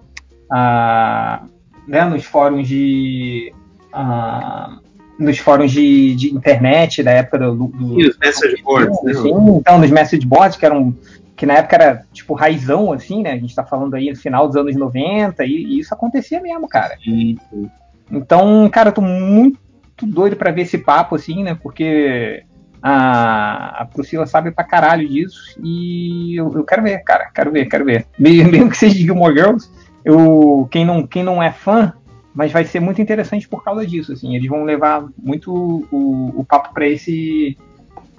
ah, 0.52 1.44
né, 1.88 2.06
nos 2.06 2.26
fóruns 2.26 2.68
de. 2.68 3.54
ah, 3.94 4.80
nos 5.20 5.38
fóruns 5.38 5.72
de, 5.72 6.16
de 6.16 6.34
internet 6.34 7.04
da 7.04 7.12
época 7.12 7.38
do. 7.38 7.68
do 7.68 8.02
E 8.02 8.08
os 8.08 8.18
message 8.18 8.64
boards, 8.64 9.04
né? 9.04 9.14
Sim, 9.14 9.58
então, 9.58 9.78
nos 9.78 9.92
message 9.92 10.26
boards, 10.26 10.58
que 10.58 10.66
eram. 10.66 10.92
Que 11.36 11.46
na 11.46 11.54
época 11.54 11.76
era 11.76 12.04
tipo 12.12 12.34
raizão, 12.34 12.92
assim, 12.92 13.22
né? 13.22 13.34
A 13.34 13.38
gente 13.38 13.54
tá 13.54 13.64
falando 13.64 13.94
aí 13.94 14.10
no 14.10 14.16
final 14.16 14.48
dos 14.48 14.56
anos 14.56 14.76
90, 14.76 15.46
e, 15.46 15.50
e 15.50 15.80
isso 15.82 15.94
acontecia 15.94 16.42
mesmo, 16.42 16.68
cara. 16.68 16.98
Sim, 17.04 17.38
sim. 17.52 17.70
Então, 18.12 18.70
cara, 18.70 18.90
eu 18.90 18.94
tô 18.94 19.02
muito 19.02 19.58
doido 20.04 20.36
pra 20.36 20.52
ver 20.52 20.62
esse 20.62 20.78
papo, 20.78 21.16
assim, 21.16 21.44
né? 21.44 21.58
Porque 21.62 22.44
a, 22.82 23.82
a 23.82 23.86
Priscila 23.86 24.26
sabe 24.26 24.52
pra 24.52 24.64
caralho 24.64 25.08
disso 25.08 25.60
e 25.64 26.36
eu, 26.36 26.52
eu 26.54 26.64
quero 26.64 26.84
ver, 26.84 27.00
cara, 27.04 27.30
quero 27.34 27.52
ver, 27.52 27.66
quero 27.66 27.86
ver. 27.86 28.06
Mesmo, 28.18 28.50
mesmo 28.52 28.70
que 28.70 28.78
seja 28.78 28.96
de 28.96 29.02
Gilmore 29.02 29.36
Girls, 29.36 29.70
eu, 30.06 30.68
quem, 30.72 30.86
não, 30.86 31.06
quem 31.06 31.24
não 31.24 31.42
é 31.42 31.52
fã, 31.52 31.94
mas 32.34 32.52
vai 32.52 32.64
ser 32.64 32.80
muito 32.80 33.02
interessante 33.02 33.48
por 33.48 33.64
causa 33.64 33.86
disso, 33.86 34.14
assim. 34.14 34.36
Eles 34.36 34.48
vão 34.48 34.64
levar 34.64 35.06
muito 35.18 35.54
o, 35.92 36.34
o 36.36 36.46
papo 36.46 36.74
pra 36.74 36.88
esse, 36.88 37.58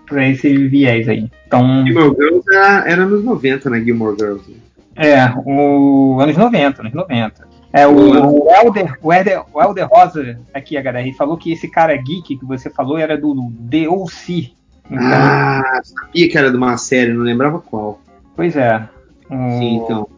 pra 0.07 0.28
esse 0.28 0.68
viés 0.68 1.08
aí. 1.08 1.31
Então, 1.47 1.86
Gilmore 1.86 2.17
Girls 2.17 2.44
era, 2.52 2.91
era 2.91 3.07
nos 3.07 3.25
90, 3.25 3.70
né? 3.70 3.81
Gilmore 3.81 4.17
Girls. 4.18 4.57
é, 4.97 5.33
o 5.47 6.18
anos 6.20 6.36
90, 6.36 6.83
anos 6.83 6.92
90. 6.92 7.58
É, 7.72 7.86
o, 7.86 7.92
o, 8.47 8.50
Elder, 8.50 8.94
o, 9.02 9.12
Elder, 9.12 9.42
o 9.52 9.62
Elder 9.62 9.86
Rosa 9.88 10.38
aqui, 10.55 10.76
HDR, 10.78 11.12
falou 11.16 11.36
que 11.36 11.52
esse 11.52 11.68
cara 11.68 11.94
geek 11.97 12.36
que 12.38 12.44
você 12.44 12.70
falou 12.70 12.97
era 12.98 13.16
do 13.16 13.34
DOC. 13.34 14.55
Então, 14.90 15.06
Ah, 15.12 15.80
sabia 15.84 16.28
que 16.30 16.38
era 16.38 16.50
de 16.50 16.56
uma 16.56 16.78
série, 16.78 17.12
não 17.12 17.22
lembrava 17.22 17.58
qual. 17.60 18.00
Pois 18.34 18.56
é. 18.56 18.88
O- 19.30 19.58
Sim, 19.58 19.76
então. 19.76 20.08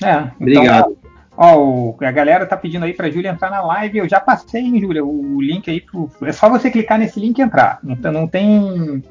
É, 0.00 0.28
Obrigado. 0.40 0.92
Então, 0.92 1.10
ó, 1.36 1.56
o- 1.58 1.96
a 2.00 2.10
galera 2.12 2.46
tá 2.46 2.56
pedindo 2.56 2.84
aí 2.84 2.92
pra 2.94 3.10
Júlia 3.10 3.30
entrar 3.30 3.50
na 3.50 3.62
live. 3.62 3.98
Eu 3.98 4.08
já 4.08 4.20
passei, 4.20 4.62
hein, 4.62 4.80
Júlia, 4.80 5.04
o, 5.04 5.36
o 5.36 5.42
link 5.42 5.68
aí. 5.68 5.80
Pro, 5.80 6.08
é 6.22 6.30
só 6.30 6.48
você 6.48 6.70
clicar 6.70 6.98
nesse 7.00 7.18
link 7.18 7.36
e 7.38 7.42
entrar. 7.42 7.80
Então 7.84 8.12
não 8.12 8.28
tem. 8.28 9.02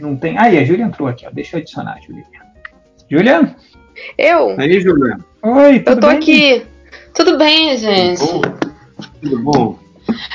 Não 0.00 0.14
tem. 0.16 0.38
Aí, 0.38 0.56
a 0.56 0.64
Júlia 0.64 0.84
entrou 0.84 1.08
aqui, 1.08 1.26
ó. 1.26 1.30
Deixa 1.32 1.56
eu 1.56 1.60
adicionar 1.60 1.94
a 1.94 2.00
Júlia. 2.00 2.24
Júlia? 3.10 3.56
Eu? 4.16 4.50
Aí, 4.60 4.80
Juliana. 4.80 5.24
Oi, 5.42 5.80
tudo 5.80 5.96
Eu 5.96 6.00
tô 6.00 6.06
bem? 6.08 6.16
aqui. 6.18 6.66
Tudo 7.14 7.38
bem, 7.38 7.76
gente? 7.76 8.20
Tudo 9.20 9.38
bom? 9.42 9.78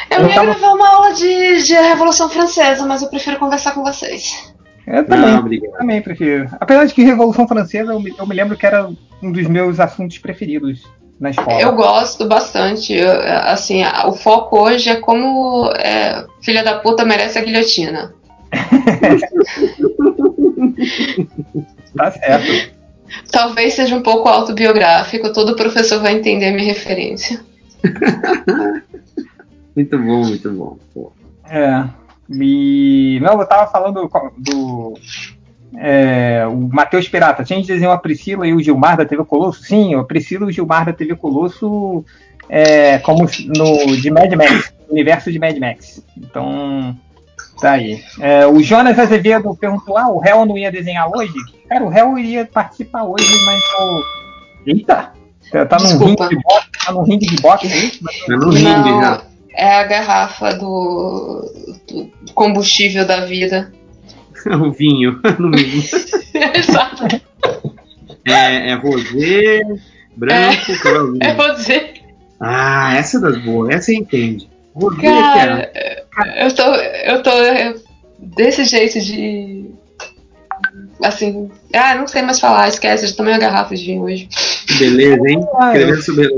Eu 0.09 0.27
ia 0.27 0.43
gravar 0.43 0.73
uma 0.73 0.89
aula 0.89 1.13
de, 1.13 1.63
de 1.63 1.73
Revolução 1.73 2.29
Francesa, 2.29 2.85
mas 2.85 3.01
eu 3.01 3.09
prefiro 3.09 3.37
conversar 3.37 3.73
com 3.73 3.83
vocês. 3.83 4.53
Eu 4.87 5.05
também. 5.05 5.35
Ah, 5.35 5.39
obrigado. 5.39 5.77
Também 5.77 6.01
prefiro. 6.01 6.49
Apesar 6.59 6.85
de 6.85 6.93
que 6.93 7.03
Revolução 7.03 7.47
Francesa, 7.47 7.91
eu 7.91 7.99
me, 7.99 8.13
eu 8.17 8.25
me 8.25 8.33
lembro 8.33 8.57
que 8.57 8.65
era 8.65 8.89
um 9.21 9.31
dos 9.31 9.45
meus 9.47 9.79
assuntos 9.79 10.17
preferidos 10.17 10.81
na 11.19 11.29
escola. 11.29 11.61
Eu 11.61 11.73
gosto 11.73 12.25
bastante. 12.27 12.93
eu- 12.93 13.11
assim, 13.43 13.83
a- 13.83 14.07
o 14.07 14.13
foco 14.13 14.59
hoje 14.59 14.89
é 14.89 14.95
como 14.95 15.69
é, 15.75 16.25
filha 16.41 16.63
da 16.63 16.79
puta 16.79 17.05
merece 17.05 17.37
a 17.37 17.43
guilhotina. 17.43 18.13
Tá 21.95 22.11
certo. 22.11 22.78
Talvez 23.31 23.73
seja 23.73 23.95
um 23.95 24.01
pouco 24.01 24.27
autobiográfico, 24.27 25.33
todo 25.33 25.55
professor 25.55 26.01
vai 26.01 26.13
entender 26.13 26.47
a 26.47 26.51
minha 26.51 26.65
referência. 26.65 27.39
Muito 29.75 29.97
bom, 29.97 30.25
muito 30.25 30.51
bom. 30.51 30.77
Pô. 30.93 31.13
É. 31.49 31.85
E. 32.29 33.17
Não, 33.21 33.39
eu 33.39 33.47
tava 33.47 33.71
falando 33.71 34.09
do. 34.37 34.93
é, 35.77 36.45
o 36.47 36.69
Matheus 36.73 37.07
Pirata. 37.07 37.45
Tinha 37.45 37.61
de 37.61 37.67
desenhar 37.67 37.93
a 37.93 37.97
Priscila 37.97 38.45
e 38.45 38.53
o 38.53 38.61
Gilmar 38.61 38.97
da 38.97 39.05
TV 39.05 39.23
Colosso? 39.23 39.63
Sim, 39.63 39.95
a 39.95 40.03
Priscila 40.03 40.45
e 40.45 40.49
o 40.49 40.51
Gilmar 40.51 40.85
da 40.85 40.91
TV 40.91 41.15
Colosso 41.15 42.03
é 42.49 42.97
como 42.99 43.25
no 43.45 43.95
de 43.95 44.11
Mad 44.11 44.33
Max, 44.33 44.73
universo 44.89 45.31
de 45.31 45.39
Mad 45.39 45.57
Max. 45.57 46.03
Então, 46.17 46.97
tá 47.59 47.71
aí. 47.71 48.03
É, 48.19 48.45
o 48.47 48.61
Jonas 48.61 48.97
Azevedo 48.97 49.55
perguntou: 49.55 49.97
ah, 49.97 50.09
o 50.09 50.19
réu 50.19 50.45
não 50.45 50.57
ia 50.57 50.71
desenhar 50.71 51.09
hoje? 51.09 51.33
Cara, 51.67 51.83
o 51.83 51.89
réu 51.89 52.17
iria 52.17 52.45
participar 52.45 53.03
hoje, 53.03 53.25
mas 53.45 53.63
o. 53.79 54.03
Eita! 54.65 55.13
Tá 55.51 55.77
num 55.79 55.85
Desculpa. 55.85 56.25
ringue 56.25 56.35
de 56.35 56.43
boxe, 56.43 56.69
tá 56.85 56.91
num 56.91 57.03
ringue 57.03 57.25
de 57.25 57.41
boxe 57.41 57.67
aí? 57.67 57.91
Eu 58.27 58.37
não 58.37 58.49
ringue 58.49 59.01
já. 59.01 59.21
é 59.55 59.75
a 59.79 59.83
garrafa 59.83 60.53
do, 60.53 61.51
do 61.87 62.33
combustível 62.33 63.05
da 63.05 63.25
vida. 63.25 63.71
O 64.45 64.71
vinho 64.71 65.19
no 65.37 65.49
meio. 65.49 65.83
Exato. 66.55 67.03
É, 68.25 68.69
é 68.71 68.73
rosé, 68.75 69.59
branco, 70.15 70.71
é, 71.21 71.27
é 71.27 71.31
rosé. 71.33 71.93
Ah, 72.39 72.95
essa 72.95 73.17
é 73.17 73.19
das 73.19 73.37
boas, 73.43 73.69
essa 73.75 73.87
você 73.87 73.95
entende. 73.95 74.48
Cara, 75.01 75.71
é. 75.73 76.05
eu 76.45 76.55
tô, 76.55 76.63
eu 76.63 77.23
tô 77.23 77.31
desse 78.19 78.63
jeito 78.65 78.99
de. 78.99 79.69
Assim. 81.03 81.49
Ah, 81.73 81.95
não 81.95 82.07
sei 82.07 82.21
mais 82.21 82.39
falar, 82.39 82.67
esquece, 82.67 83.07
já 83.07 83.15
tomei 83.15 83.33
uma 83.33 83.39
garrafa 83.39 83.75
de 83.75 83.85
vinho 83.85 84.03
hoje. 84.03 84.27
Beleza, 84.77 85.27
hein? 85.27 85.41
Sobre 86.01 86.29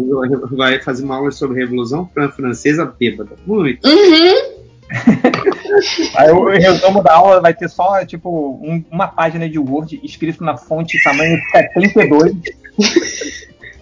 vai 0.51 0.79
fazer 0.81 1.03
uma 1.03 1.15
aula 1.15 1.31
sobre 1.31 1.59
Revolução 1.59 2.09
Francesa 2.35 2.85
bêbada. 2.85 3.31
Muito. 3.45 3.87
Uhum. 3.87 4.61
Aí 6.15 6.31
o 6.31 6.49
resumo 6.49 7.01
da 7.01 7.13
aula 7.13 7.39
vai 7.39 7.53
ter 7.53 7.69
só, 7.69 8.05
tipo, 8.05 8.59
um, 8.61 8.83
uma 8.91 9.07
página 9.07 9.49
de 9.49 9.57
Word 9.57 9.99
escrito 10.03 10.43
na 10.43 10.57
fonte 10.57 11.01
tamanho 11.03 11.39
72. 11.51 12.33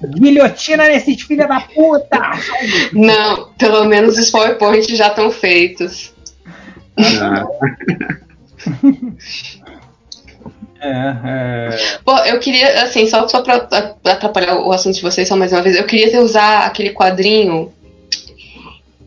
Guilhotina 0.02 0.88
nesses 0.88 1.22
filha 1.22 1.48
da 1.48 1.60
puta! 1.62 2.20
Não, 2.94 3.52
pelo 3.58 3.86
menos 3.86 4.18
os 4.18 4.30
PowerPoint 4.30 4.96
já 4.96 5.08
estão 5.08 5.30
feitos. 5.32 6.14
Ah. 6.98 7.46
É, 10.82 11.16
é... 11.26 11.98
Pô, 12.06 12.18
eu 12.20 12.40
queria, 12.40 12.84
assim, 12.84 13.06
só, 13.06 13.28
só 13.28 13.42
pra 13.42 13.56
atrapalhar 14.06 14.62
o 14.62 14.72
assunto 14.72 14.96
de 14.96 15.02
vocês 15.02 15.28
só 15.28 15.36
mais 15.36 15.52
uma 15.52 15.62
vez, 15.62 15.76
eu 15.76 15.84
queria 15.84 16.10
ter 16.10 16.20
usar 16.20 16.66
aquele 16.66 16.92
quadrinho. 16.92 17.74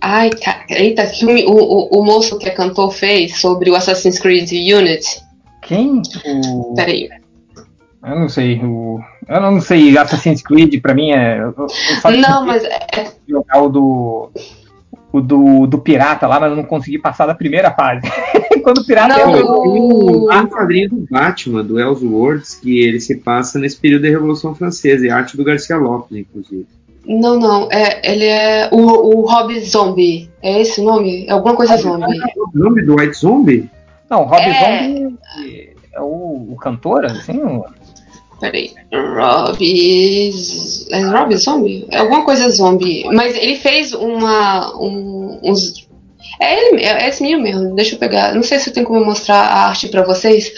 Ai, 0.00 0.30
cara, 0.30 0.64
eita, 0.68 1.06
que 1.06 1.24
o, 1.24 1.50
o, 1.50 2.00
o 2.00 2.04
moço 2.04 2.38
que 2.38 2.48
é 2.48 2.50
cantor 2.50 2.92
fez 2.92 3.40
sobre 3.40 3.70
o 3.70 3.74
Assassin's 3.74 4.18
Creed 4.18 4.50
Unity. 4.50 5.22
Quem? 5.62 6.02
O... 6.26 6.74
Peraí. 6.74 7.08
Eu 8.04 8.18
não 8.18 8.28
sei. 8.28 8.60
O... 8.64 9.00
Eu 9.28 9.40
não 9.40 9.60
sei. 9.60 9.96
Assassin's 9.96 10.42
Creed 10.42 10.80
pra 10.82 10.94
mim 10.94 11.12
é. 11.12 11.38
Eu, 11.38 11.54
eu 11.56 12.18
não, 12.18 12.44
mas 12.44 12.64
é. 12.64 13.12
Jogar 13.28 13.62
o 13.62 13.68
do. 13.68 14.30
O 15.12 15.20
do, 15.20 15.66
do 15.66 15.78
pirata 15.78 16.26
lá, 16.26 16.40
mas 16.40 16.50
eu 16.50 16.56
não 16.56 16.64
consegui 16.64 16.98
passar 16.98 17.26
da 17.26 17.34
primeira 17.34 17.70
fase. 17.70 18.00
Quando 18.64 18.78
o 18.78 18.86
pirata 18.86 19.18
não, 19.18 19.36
é 19.36 19.42
o. 19.42 20.26
Tem 20.28 20.40
um 20.40 20.46
quadrinho 20.46 20.88
do 20.88 21.06
Batman, 21.10 21.62
do 21.62 21.78
Elseworlds, 21.78 22.54
que 22.54 22.80
ele 22.80 22.98
se 22.98 23.16
passa 23.16 23.58
nesse 23.58 23.76
período 23.76 24.02
da 24.02 24.08
Revolução 24.08 24.54
Francesa, 24.54 25.06
e 25.06 25.10
arte 25.10 25.36
do 25.36 25.44
Garcia 25.44 25.76
Lopes, 25.76 26.16
inclusive. 26.16 26.66
Não, 27.06 27.38
não. 27.38 27.68
É, 27.70 28.00
ele 28.10 28.24
é 28.24 28.70
o, 28.72 28.78
o 28.78 29.26
Rob 29.26 29.60
Zombie. 29.60 30.30
É 30.42 30.62
esse 30.62 30.80
o 30.80 30.84
nome? 30.84 31.26
É 31.26 31.32
alguma 31.32 31.54
coisa 31.54 31.76
zombie. 31.76 32.18
O 32.36 32.58
nome 32.58 32.82
do 32.82 32.96
White 32.96 33.18
Zombie? 33.18 33.68
Não, 34.08 34.22
Rob 34.22 34.40
é... 34.40 34.86
Zombie 34.86 35.18
é 35.92 36.00
o, 36.00 36.52
o 36.52 36.56
cantor, 36.56 37.04
assim? 37.04 37.38
O... 37.38 37.64
Peraí. 38.42 38.74
Rob. 38.92 39.56
É 40.90 41.00
Rob 41.00 41.36
Zombie? 41.36 41.86
É 41.92 41.98
alguma 41.98 42.24
coisa 42.24 42.50
zombie. 42.50 43.04
Mas 43.04 43.36
ele 43.36 43.54
fez 43.54 43.92
uma. 43.92 44.76
Um, 44.76 45.38
uns. 45.44 45.86
É 46.40 46.58
ele, 46.58 46.82
é 46.82 47.08
esse 47.08 47.22
menino 47.22 47.40
mesmo. 47.40 47.76
Deixa 47.76 47.94
eu 47.94 48.00
pegar. 48.00 48.34
Não 48.34 48.42
sei 48.42 48.58
se 48.58 48.68
eu 48.68 48.74
tenho 48.74 48.84
como 48.84 49.04
mostrar 49.04 49.36
a 49.36 49.68
arte 49.68 49.86
para 49.86 50.02
vocês. 50.02 50.52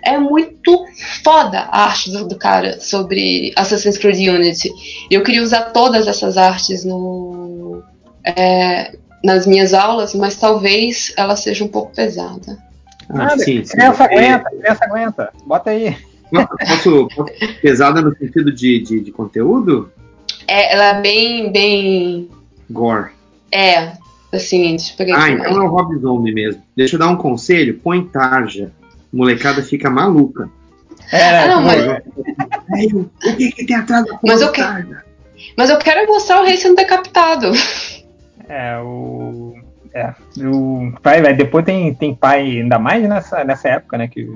É 0.00 0.16
muito 0.16 0.86
foda 1.24 1.58
a 1.58 1.86
arte 1.86 2.12
do, 2.12 2.24
do, 2.24 2.36
cara 2.36 2.78
sobre 2.78 3.52
Assassin's 3.56 3.98
Creed 3.98 4.28
Unity. 4.28 4.70
Eu 5.10 5.24
queria 5.24 5.42
usar 5.42 5.72
todas 5.72 6.06
essas 6.06 6.36
artes 6.36 6.84
no, 6.84 7.82
é, 8.24 8.96
nas 9.24 9.44
minhas 9.44 9.74
aulas, 9.74 10.14
mas 10.14 10.36
talvez 10.36 11.12
ela 11.16 11.34
seja 11.34 11.64
um 11.64 11.68
pouco 11.68 11.92
pesada. 11.92 12.56
Ah, 13.08 13.36
sim, 13.36 13.64
sim. 13.64 13.72
Criança 13.72 14.04
aguenta, 14.04 14.50
criança 14.50 14.84
aguenta. 14.84 15.32
Bota 15.44 15.70
aí. 15.70 15.96
Posso, 16.30 17.08
posso 17.08 17.32
pesada 17.60 18.00
no 18.00 18.16
sentido 18.16 18.52
de, 18.52 18.80
de, 18.80 19.00
de, 19.00 19.12
conteúdo? 19.12 19.90
É, 20.46 20.74
ela 20.74 20.98
é 20.98 21.00
bem, 21.00 21.52
bem. 21.52 22.30
Gore. 22.70 23.10
É, 23.52 23.92
assim, 24.32 24.70
deixa 24.70 24.92
eu 24.92 24.96
pegar 24.96 25.22
Ah, 25.22 25.30
então 25.30 25.56
é 25.56 25.60
o 25.60 25.68
Rob 25.68 25.96
Zombie 25.98 26.32
mesmo. 26.32 26.62
Deixa 26.76 26.96
eu 26.96 26.98
dar 26.98 27.08
um 27.08 27.16
conselho: 27.16 27.78
põe 27.82 28.04
tarja. 28.04 28.72
Molecada 29.12 29.62
fica 29.62 29.88
maluca. 29.90 30.50
É, 31.12 31.38
ah, 31.38 31.48
não, 31.48 31.62
mas... 31.62 31.86
o 33.24 33.36
que, 33.36 33.52
que 33.52 33.66
tem 33.66 33.76
atrás 33.76 34.04
da 34.04 34.18
mas 34.24 34.40
eu, 34.40 34.50
que... 34.50 34.62
mas 35.56 35.70
eu 35.70 35.78
quero 35.78 36.06
mostrar 36.10 36.40
o 36.40 36.44
rei 36.44 36.56
sendo 36.56 36.76
decapitado. 36.76 37.52
É, 38.48 38.78
o. 38.78 39.54
É, 39.92 40.12
o 40.44 40.92
pai, 41.00 41.34
depois 41.34 41.64
tem, 41.64 41.94
tem 41.94 42.12
pai, 42.12 42.58
ainda 42.58 42.80
mais 42.80 43.08
nessa, 43.08 43.44
nessa 43.44 43.68
época, 43.68 43.96
né? 43.96 44.08
Que, 44.08 44.28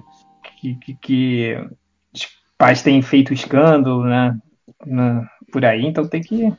que, 0.60 0.74
que, 0.76 0.94
que 0.94 1.68
os 2.14 2.26
pais 2.56 2.82
têm 2.82 3.00
feito 3.02 3.32
escândalo, 3.32 4.04
né? 4.04 4.36
Na, 4.86 5.28
por 5.52 5.64
aí, 5.64 5.86
então 5.86 6.06
tem 6.06 6.22
que. 6.22 6.52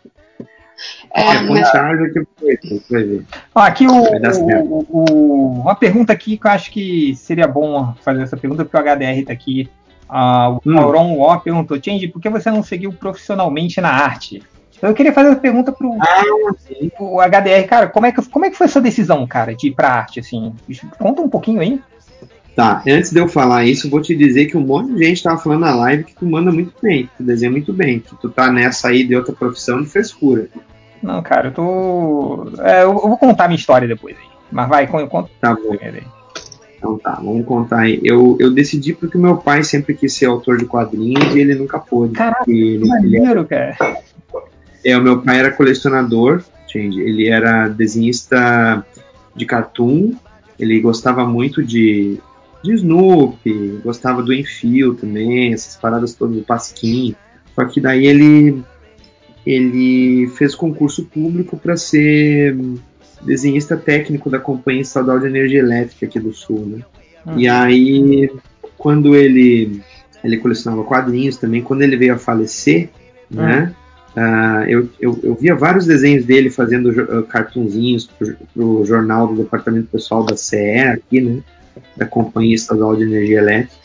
É, 1.14 1.42
mas... 1.42 1.70
Ó, 3.54 3.60
aqui 3.60 3.86
o, 3.86 3.92
o, 3.92 4.86
o, 4.90 5.62
uma 5.62 5.76
pergunta 5.76 6.14
aqui 6.14 6.38
que 6.38 6.48
eu 6.48 6.52
acho 6.52 6.72
que 6.72 7.16
seria 7.16 7.48
bom 7.48 7.94
fazer 8.02 8.24
essa 8.24 8.38
pergunta, 8.38 8.64
porque 8.64 8.78
o 8.78 8.82
HDR 8.82 9.20
está 9.20 9.34
aqui. 9.34 9.70
O 10.10 10.62
hum. 10.66 10.80
Auron 10.80 11.18
War 11.18 11.42
perguntou, 11.42 11.80
Change, 11.84 12.08
por 12.08 12.22
que 12.22 12.30
você 12.30 12.50
não 12.50 12.64
seguiu 12.64 12.92
profissionalmente 12.92 13.80
na 13.80 13.90
arte? 13.90 14.42
Eu 14.82 14.94
queria 14.94 15.12
fazer 15.12 15.32
essa 15.32 15.40
pergunta 15.40 15.72
pro, 15.72 15.94
ah, 16.00 16.24
pro 16.98 17.20
HDR, 17.20 17.68
cara, 17.68 17.88
como 17.90 18.06
é, 18.06 18.12
que, 18.12 18.30
como 18.30 18.46
é 18.46 18.50
que 18.50 18.58
foi 18.58 18.66
essa 18.66 18.80
decisão, 18.80 19.28
cara, 19.28 19.54
de 19.54 19.68
ir 19.68 19.76
pra 19.76 19.90
arte, 19.90 20.22
assim? 20.22 20.56
Conta 20.98 21.22
um 21.22 21.30
pouquinho 21.30 21.60
aí. 21.60 21.82
Tá, 22.60 22.84
antes 22.86 23.10
de 23.10 23.18
eu 23.18 23.30
falar 23.30 23.64
isso, 23.64 23.90
vou 23.90 24.02
te 24.02 24.14
dizer 24.14 24.48
que 24.48 24.58
um 24.58 24.60
monte 24.60 24.94
de 24.94 25.06
gente 25.06 25.24
tava 25.24 25.38
falando 25.38 25.62
na 25.62 25.74
live 25.74 26.04
que 26.04 26.14
tu 26.14 26.26
manda 26.26 26.52
muito 26.52 26.74
bem, 26.84 27.06
que 27.06 27.12
tu 27.16 27.24
desenha 27.24 27.50
muito 27.50 27.72
bem, 27.72 28.02
que 28.02 28.14
tu 28.18 28.28
tá 28.28 28.52
nessa 28.52 28.90
aí 28.90 29.08
de 29.08 29.16
outra 29.16 29.34
profissão 29.34 29.82
de 29.82 29.88
frescura. 29.88 30.50
Não, 31.02 31.24
cara, 31.24 31.48
eu 31.48 31.54
tô. 31.54 32.52
É, 32.60 32.84
eu 32.84 32.92
vou 32.92 33.18
contar 33.18 33.48
minha 33.48 33.56
história 33.56 33.88
depois 33.88 34.14
aí. 34.18 34.28
Mas 34.52 34.68
vai, 34.68 34.86
conta. 34.88 35.30
Tá 35.40 35.54
bom. 35.54 35.74
Então 36.76 36.98
tá, 36.98 37.14
vamos 37.14 37.46
contar 37.46 37.84
aí. 37.84 38.02
Eu, 38.04 38.36
eu 38.42 38.52
decidi 38.52 38.92
porque 38.92 39.18
meu 39.18 39.38
pai 39.38 39.64
sempre 39.64 39.94
quis 39.94 40.12
ser 40.12 40.26
autor 40.26 40.58
de 40.58 40.66
quadrinhos 40.66 41.34
e 41.34 41.40
ele 41.40 41.56
nunca 41.56 41.80
pôde. 41.80 42.12
Caraca, 42.12 42.44
ele, 42.46 42.86
maneiro, 42.86 43.46
cara. 43.46 43.78
É, 44.84 44.98
o 44.98 45.02
meu 45.02 45.22
pai 45.22 45.40
era 45.40 45.52
colecionador, 45.52 46.44
gente, 46.68 47.00
ele 47.00 47.30
era 47.30 47.70
desenhista 47.70 48.86
de 49.34 49.46
cartoon, 49.46 50.12
ele 50.60 50.78
gostava 50.82 51.26
muito 51.26 51.64
de 51.64 52.20
de 52.64 52.74
Snoopy, 52.74 53.80
gostava 53.84 54.22
do 54.22 54.34
Enfio 54.34 54.94
também, 54.96 55.54
essas 55.54 55.76
paradas 55.76 56.14
todas 56.14 56.36
do 56.36 56.44
Pasquim. 56.44 57.16
Só 57.56 57.66
que 57.66 57.80
daí 57.80 58.06
ele 58.06 58.64
ele 59.46 60.28
fez 60.36 60.54
concurso 60.54 61.06
público 61.06 61.58
para 61.58 61.78
ser 61.78 62.56
desenhista 63.22 63.76
técnico 63.76 64.30
da 64.30 64.40
Companhia 64.40 64.82
Estadual 64.82 65.20
de 65.20 65.28
Energia 65.28 65.60
Elétrica 65.60 66.06
aqui 66.06 66.20
do 66.20 66.34
Sul, 66.34 66.66
né? 66.66 66.82
Uhum. 67.26 67.40
E 67.40 67.48
aí, 67.48 68.32
quando 68.78 69.16
ele 69.16 69.82
ele 70.24 70.38
colecionava 70.38 70.84
quadrinhos 70.84 71.38
também, 71.38 71.62
quando 71.62 71.82
ele 71.82 71.96
veio 71.96 72.14
a 72.14 72.18
falecer, 72.18 72.90
uhum. 73.32 73.42
né? 73.42 73.76
Uh, 74.18 74.64
eu, 74.68 74.90
eu, 75.00 75.20
eu, 75.24 75.36
via 75.36 75.56
vários 75.56 75.86
desenhos 75.86 76.26
dele 76.26 76.50
fazendo 76.50 76.90
uh, 76.90 77.24
cartunzinhos 77.24 78.08
pro, 78.08 78.36
pro 78.54 78.84
jornal 78.84 79.28
do 79.28 79.44
departamento 79.44 79.88
pessoal 79.88 80.26
da 80.26 80.36
CE 80.36 80.80
aqui, 80.80 81.22
né? 81.22 81.42
Da 81.96 82.06
Companhia 82.06 82.56
Estadual 82.56 82.96
de 82.96 83.04
Energia 83.04 83.40
Elétrica. 83.40 83.76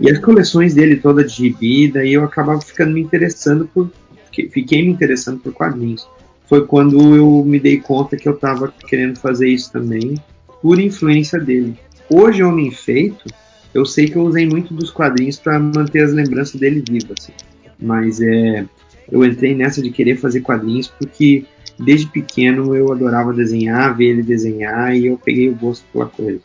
E 0.00 0.10
as 0.10 0.18
coleções 0.18 0.74
dele 0.74 0.96
toda 0.96 1.24
de 1.24 1.32
gibi, 1.32 1.88
daí 1.88 2.12
eu 2.12 2.24
acabava 2.24 2.60
ficando 2.60 2.92
me 2.92 3.00
interessando 3.00 3.66
por. 3.66 3.90
Fiquei 4.32 4.82
me 4.82 4.92
interessando 4.92 5.40
por 5.40 5.52
quadrinhos. 5.52 6.08
Foi 6.46 6.66
quando 6.66 7.16
eu 7.16 7.44
me 7.44 7.58
dei 7.58 7.78
conta 7.78 8.16
que 8.16 8.28
eu 8.28 8.34
estava 8.34 8.72
querendo 8.88 9.18
fazer 9.18 9.48
isso 9.48 9.72
também, 9.72 10.14
por 10.62 10.80
influência 10.80 11.38
dele. 11.38 11.76
Hoje, 12.08 12.42
Homem 12.42 12.70
Feito, 12.70 13.24
eu 13.72 13.84
sei 13.84 14.08
que 14.08 14.16
eu 14.16 14.22
usei 14.22 14.46
muito 14.46 14.74
dos 14.74 14.90
quadrinhos 14.90 15.38
para 15.38 15.58
manter 15.58 16.02
as 16.02 16.12
lembranças 16.12 16.60
dele 16.60 16.82
vivas. 16.88 17.18
Assim. 17.20 17.32
Mas 17.78 18.20
é, 18.20 18.64
eu 19.10 19.24
entrei 19.24 19.54
nessa 19.54 19.80
de 19.82 19.90
querer 19.90 20.16
fazer 20.16 20.40
quadrinhos 20.40 20.88
porque 20.88 21.44
desde 21.78 22.06
pequeno 22.08 22.74
eu 22.74 22.92
adorava 22.92 23.32
desenhar, 23.32 23.96
ver 23.96 24.06
ele 24.06 24.22
desenhar 24.22 24.94
e 24.96 25.06
eu 25.06 25.16
peguei 25.16 25.48
o 25.48 25.54
gosto 25.54 25.84
pela 25.92 26.06
coisa. 26.06 26.40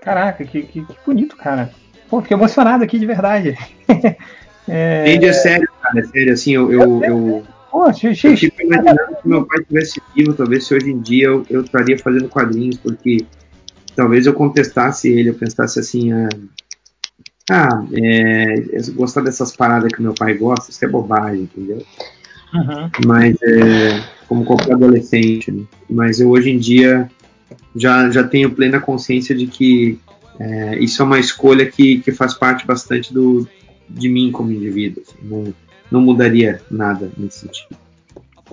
Caraca, 0.00 0.44
que, 0.44 0.62
que, 0.62 0.84
que 0.84 0.96
bonito, 1.04 1.36
cara. 1.36 1.70
Pô, 2.08 2.20
fiquei 2.20 2.36
emocionado 2.36 2.84
aqui 2.84 2.98
de 2.98 3.06
verdade. 3.06 3.56
é... 4.68 5.04
Gente, 5.06 5.26
é 5.26 5.32
sério, 5.32 5.68
cara, 5.82 6.00
é 6.00 6.04
sério, 6.04 6.32
assim, 6.32 6.52
eu. 6.52 6.70
eu, 6.70 7.04
eu... 7.04 7.44
Pô, 7.70 7.92
xixi, 7.92 8.28
eu 8.28 8.36
fico 8.36 8.62
imaginando 8.62 9.16
que 9.20 9.28
meu 9.28 9.44
pai 9.44 9.58
estivesse 9.60 10.00
vivo, 10.14 10.34
talvez 10.34 10.66
se 10.66 10.74
hoje 10.74 10.90
em 10.90 11.00
dia 11.00 11.26
eu, 11.26 11.44
eu 11.50 11.62
estaria 11.62 11.98
fazendo 11.98 12.28
quadrinhos, 12.28 12.76
porque 12.76 13.26
talvez 13.96 14.26
eu 14.26 14.32
contestasse 14.32 15.08
ele, 15.08 15.30
eu 15.30 15.34
pensasse 15.34 15.80
assim, 15.80 16.12
ah, 16.12 16.28
ah 17.50 17.84
é, 17.92 18.62
gostar 18.94 19.22
dessas 19.22 19.56
paradas 19.56 19.92
que 19.92 20.00
meu 20.00 20.14
pai 20.14 20.34
gosta, 20.34 20.70
isso 20.70 20.84
é 20.84 20.88
bobagem, 20.88 21.42
entendeu? 21.42 21.84
Uhum. 22.54 22.90
Mas 23.06 23.36
é 23.42 24.04
como 24.28 24.44
qualquer 24.44 24.74
adolescente, 24.74 25.50
né? 25.50 25.64
Mas 25.90 26.20
eu 26.20 26.30
hoje 26.30 26.50
em 26.50 26.58
dia 26.58 27.10
já, 27.74 28.10
já 28.10 28.24
tenho 28.24 28.50
plena 28.50 28.80
consciência 28.80 29.34
de 29.34 29.46
que 29.46 29.98
é, 30.38 30.78
isso 30.78 31.02
é 31.02 31.04
uma 31.04 31.18
escolha 31.18 31.70
que, 31.70 31.98
que 32.00 32.12
faz 32.12 32.34
parte 32.34 32.66
bastante 32.66 33.12
do, 33.12 33.48
de 33.88 34.08
mim 34.08 34.30
como 34.32 34.52
indivíduo. 34.52 35.02
Assim, 35.06 35.18
não, 35.22 35.54
não 35.90 36.00
mudaria 36.00 36.60
nada 36.70 37.10
nesse 37.16 37.40
sentido. 37.40 37.76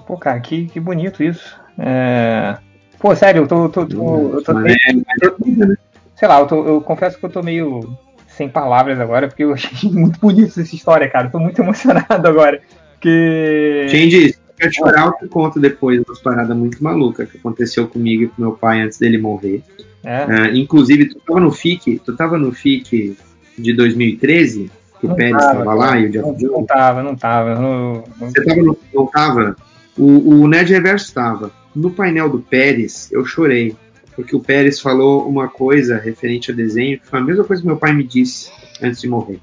Pô, 0.06 0.18
cara, 0.18 0.40
que, 0.40 0.68
que 0.68 0.80
bonito 0.80 1.24
isso. 1.24 1.56
É... 1.78 2.58
Pô, 3.00 3.16
sério, 3.16 3.44
eu 3.44 3.48
tô. 3.48 3.68
tô, 3.70 3.86
tô, 3.86 4.30
eu 4.34 4.44
tô, 4.44 4.54
Mas 4.54 4.74
é- 4.74 4.92
é- 4.92 5.76
sei 6.16 6.28
lá, 6.28 6.40
eu, 6.40 6.46
tô- 6.46 6.66
eu 6.68 6.82
confesso 6.82 7.18
que 7.18 7.26
eu 7.26 7.30
tô 7.30 7.42
meio 7.42 7.98
sem 8.28 8.48
palavras 8.48 9.00
agora, 9.00 9.28
porque 9.28 9.44
eu 9.44 9.54
achei 9.54 9.90
muito 9.90 10.20
bonito 10.20 10.60
essa 10.60 10.76
história, 10.76 11.10
cara. 11.10 11.28
Eu 11.28 11.32
tô 11.32 11.40
muito 11.40 11.60
emocionado 11.64 12.28
agora. 12.28 12.62
Porque. 12.94 13.88
Change, 13.90 14.34
se 14.34 14.36
eu 14.36 14.41
quer 14.62 14.74
chorar, 14.74 15.08
eu 15.08 15.14
te 15.14 15.28
conto 15.28 15.60
depois 15.60 16.02
umas 16.08 16.20
paradas 16.20 16.56
muito 16.56 16.84
malucas 16.84 17.30
que 17.30 17.38
aconteceu 17.38 17.88
comigo 17.88 18.24
e 18.24 18.28
com 18.28 18.42
meu 18.42 18.52
pai 18.54 18.82
antes 18.82 18.98
dele 18.98 19.18
morrer. 19.18 19.62
É, 20.04 20.24
Ah, 20.24 20.50
inclusive, 20.54 21.06
tu 21.10 21.20
tava 21.26 21.40
no 21.40 21.52
FIC, 21.52 22.02
tu 22.06 22.16
tava 22.16 22.38
no 22.38 22.52
FIC 22.52 23.18
de 23.58 23.74
2013, 23.74 24.72
que 25.00 25.06
o 25.06 25.10
Não 25.10 25.16
Pérez 25.16 25.38
tava, 25.38 25.60
estava 25.60 25.74
lá 25.74 26.00
e 26.00 26.06
o 26.06 26.10
Jeff 26.12 26.26
não, 26.28 26.34
Jones. 26.36 26.52
não 26.52 26.66
tava, 26.66 27.04
não 27.04 27.16
tava. 27.16 27.56
não- 27.56 28.04
não- 28.20 28.30
Você 28.30 28.44
tava 28.44 28.62
no, 28.62 28.78
não 28.94 29.06
tava? 29.08 29.56
O, 29.98 30.42
o 30.42 30.48
Ned 30.48 30.72
Reverso 30.72 31.06
estava. 31.06 31.52
No 31.76 31.92
painel 31.92 32.30
do 32.30 32.40
Pérez, 32.40 33.10
eu 33.12 33.26
chorei. 33.26 33.76
Porque 34.16 34.36
o 34.36 34.40
Pérez 34.42 34.80
falou 34.80 35.28
uma 35.28 35.48
coisa 35.48 35.98
referente 35.98 36.52
ao 36.52 36.58
desenho, 36.58 37.00
que 37.00 37.08
foi 37.08 37.20
a 37.20 37.24
mesma 37.24 37.44
coisa 37.46 37.62
que 37.62 37.68
meu 37.68 37.78
pai 37.78 37.94
me 37.94 38.04
disse 38.04 38.52
antes 38.82 39.00
de 39.02 39.08
morrer. 39.08 39.40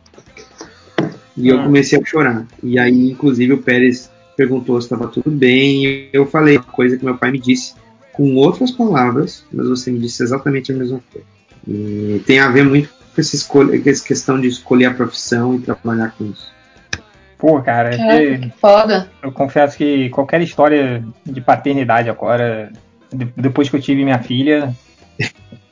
E 1.36 1.48
eu 1.48 1.58
Hum. 1.58 1.64
comecei 1.64 1.98
a 2.00 2.04
chorar. 2.04 2.46
E 2.62 2.78
aí, 2.78 3.10
inclusive, 3.10 3.52
o 3.52 3.58
Pérez 3.58 4.10
perguntou 4.38 4.80
se 4.80 4.86
estava 4.86 5.08
tudo 5.08 5.30
bem. 5.32 5.84
E 5.84 6.08
eu 6.12 6.24
falei 6.24 6.56
uma 6.56 6.62
coisa 6.62 6.96
que 6.96 7.04
meu 7.04 7.18
pai 7.18 7.32
me 7.32 7.40
disse 7.40 7.74
com 8.12 8.36
outras 8.36 8.70
palavras, 8.70 9.44
mas 9.52 9.66
você 9.68 9.90
me 9.90 9.98
disse 9.98 10.22
exatamente 10.22 10.70
a 10.70 10.76
mesma 10.76 11.00
coisa. 11.12 11.26
E 11.66 12.22
tem 12.24 12.38
a 12.38 12.48
ver 12.48 12.64
muito 12.64 12.88
com 12.88 13.20
essa, 13.20 13.34
escolha, 13.34 13.80
com 13.80 13.90
essa 13.90 14.04
questão 14.06 14.40
de 14.40 14.46
escolher 14.46 14.86
a 14.86 14.94
profissão 14.94 15.56
e 15.56 15.58
trabalhar 15.58 16.14
com 16.16 16.24
isso. 16.26 16.48
Pô, 17.36 17.60
cara, 17.62 17.96
Caraca, 17.96 18.18
que- 18.18 18.38
que 18.38 18.50
foda. 18.60 19.08
eu 19.22 19.32
confesso 19.32 19.76
que 19.76 20.08
qualquer 20.10 20.40
história 20.40 21.04
de 21.24 21.40
paternidade 21.40 22.08
agora, 22.08 22.72
de- 23.12 23.32
depois 23.36 23.68
que 23.68 23.76
eu 23.76 23.80
tive 23.80 24.02
minha 24.04 24.18
filha, 24.20 24.74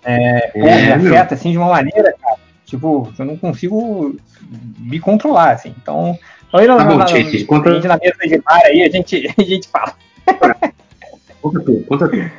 é, 0.05 0.51
pô, 0.53 0.61
me 0.61 0.67
É, 0.69 0.93
afeta 0.93 1.35
assim 1.35 1.53
de 1.53 1.59
uma 1.59 1.69
maneira, 1.69 2.15
cara. 2.21 2.37
Tipo, 2.65 3.13
eu 3.17 3.25
não 3.25 3.37
consigo 3.37 4.17
me 4.79 4.99
controlar, 4.99 5.53
assim. 5.53 5.73
Então, 5.81 6.19
aí 6.53 6.67
Tá 6.67 6.85
bom, 6.85 6.97
na, 6.97 7.05
Tite, 7.05 7.43
a 7.43 7.47
conta- 7.47 7.75
gente 7.75 7.87
na 7.89 7.99
mesa 7.99 8.19
de 8.27 8.39
bar 8.43 8.61
aí, 8.65 8.83
a 8.83 8.89
gente, 8.91 9.27
a 9.39 9.43
gente 9.43 9.69
fala. 9.69 9.95
Conta 11.43 11.61
tudo, 11.61 11.85
conta 11.87 12.09
tudo. 12.09 12.31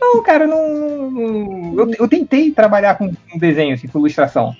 Não, 0.00 0.22
cara, 0.22 0.46
não. 0.46 1.10
não- 1.10 1.74
eu, 1.78 1.90
eu 1.98 2.08
tentei 2.08 2.50
trabalhar 2.50 2.96
com, 2.96 3.12
com 3.30 3.38
desenho, 3.38 3.74
assim, 3.74 3.88
com 3.88 3.98
ilustração. 3.98 4.54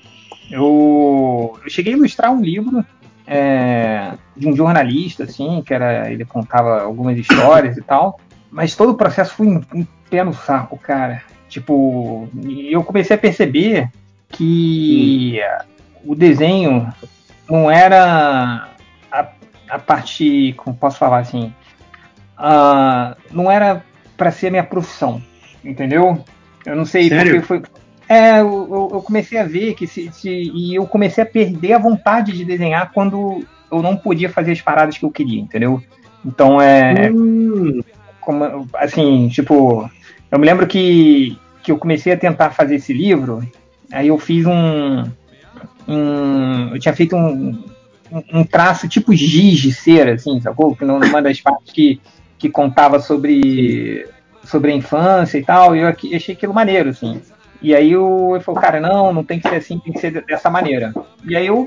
Eu, 0.51 1.59
eu 1.65 1.71
cheguei 1.71 1.95
a 1.95 1.97
ilustrar 1.97 2.33
um 2.33 2.41
livro 2.41 2.85
é, 3.27 4.13
de 4.37 4.49
um 4.49 4.57
jornalista, 4.57 5.25
assim, 5.25 5.63
que 5.67 5.75
era. 5.75 6.11
Ele 6.11 6.25
contava 6.25 6.83
algumas 6.83 7.17
histórias 7.19 7.77
e 7.77 7.83
tal. 7.83 8.21
Mas 8.51 8.75
todo 8.75 8.91
o 8.91 8.97
processo 8.97 9.35
foi 9.35 9.47
um, 9.47 9.61
um 9.75 9.87
pé 10.09 10.25
no 10.25 10.33
saco, 10.33 10.79
cara. 10.79 11.23
Tipo, 11.49 12.29
eu 12.71 12.83
comecei 12.83 13.15
a 13.17 13.19
perceber 13.19 13.89
que 14.31 15.39
o 16.05 16.15
desenho 16.15 16.93
não 17.49 17.71
era 17.71 18.69
a, 19.11 19.29
a 19.71 19.79
parte, 19.79 20.53
como 20.57 20.77
posso 20.77 20.99
falar 20.99 21.19
assim, 21.19 21.53
ah, 22.37 23.17
não 23.31 23.51
era 23.51 23.85
para 24.17 24.31
ser 24.31 24.49
a 24.49 24.51
minha 24.51 24.65
profissão, 24.65 25.23
entendeu? 25.65 26.25
Eu 26.65 26.77
não 26.77 26.85
sei 26.85 27.09
Sério? 27.09 27.33
porque 27.41 27.47
foi. 27.47 27.63
É, 28.09 28.41
eu, 28.41 28.47
eu- 28.71 28.91
eu 28.95 29.03
comecei 29.03 29.39
a 29.39 29.45
ver 29.45 29.75
que 29.75 29.87
se, 29.87 30.11
se- 30.13 30.31
e 30.31 30.75
eu 30.75 30.87
comecei 30.87 31.25
a 31.25 31.27
perder 31.27 31.73
a 31.75 31.79
vontade 31.79 32.33
de 32.33 32.45
desenhar 32.45 32.93
quando 32.93 33.47
eu 33.71 33.83
não 33.83 33.97
podia 33.97 34.31
fazer 34.31 34.53
as 34.53 34.63
paradas 34.63 34.97
que 34.97 35.05
eu 35.05 35.11
queria, 35.11 35.41
entendeu? 35.41 35.81
Então 36.25 36.61
é, 36.61 37.15
Hum, 37.15 37.81
como, 38.21 38.69
assim, 38.77 39.29
tipo, 39.29 39.89
eu 40.31 40.39
me 40.39 40.47
lembro 40.47 40.67
que, 40.67 41.37
que 41.63 41.73
eu 41.73 41.79
comecei 41.79 42.13
a 42.13 42.17
tentar 42.19 42.51
fazer 42.51 42.77
esse 42.77 42.93
livro, 42.93 43.41
aí 43.93 44.09
eu 44.09 44.19
fiz 44.19 44.47
um, 44.47 45.05
um 45.89 46.71
eu 46.73 46.79
tinha 46.79 46.95
feito 46.95 47.17
um, 47.17 47.63
um, 48.33 48.45
traço 48.45 48.89
tipo 48.89 49.15
giz 49.15 49.59
de 49.59 49.73
cera, 49.73 50.15
assim, 50.15 50.41
sacou? 50.41 50.75
Que 50.75 50.85
numa 50.85 51.23
das 51.23 51.41
partes 51.41 51.73
que, 51.73 52.01
que 52.39 52.49
contava 52.49 53.01
sobre, 53.01 54.07
sobre 54.45 54.73
a 54.73 54.75
infância 54.75 55.39
e 55.39 55.45
tal, 55.45 55.75
e 55.75 55.81
eu 55.81 55.89
achei 55.89 56.35
aquilo 56.35 56.55
maneiro, 56.55 56.91
assim. 56.91 57.21
E 57.63 57.75
aí 57.75 57.93
eu, 57.93 58.33
eu 58.35 58.41
falei, 58.41 58.61
cara, 58.61 58.81
não, 58.81 59.13
não 59.13 59.25
tem 59.25 59.41
que 59.41 59.49
ser 59.49 59.57
assim, 59.57 59.79
tem 59.79 59.93
que 59.93 60.01
ser 60.01 60.25
dessa 60.25 60.51
maneira. 60.51 60.93
E 61.25 61.35
aí 61.35 61.47
eu, 61.47 61.67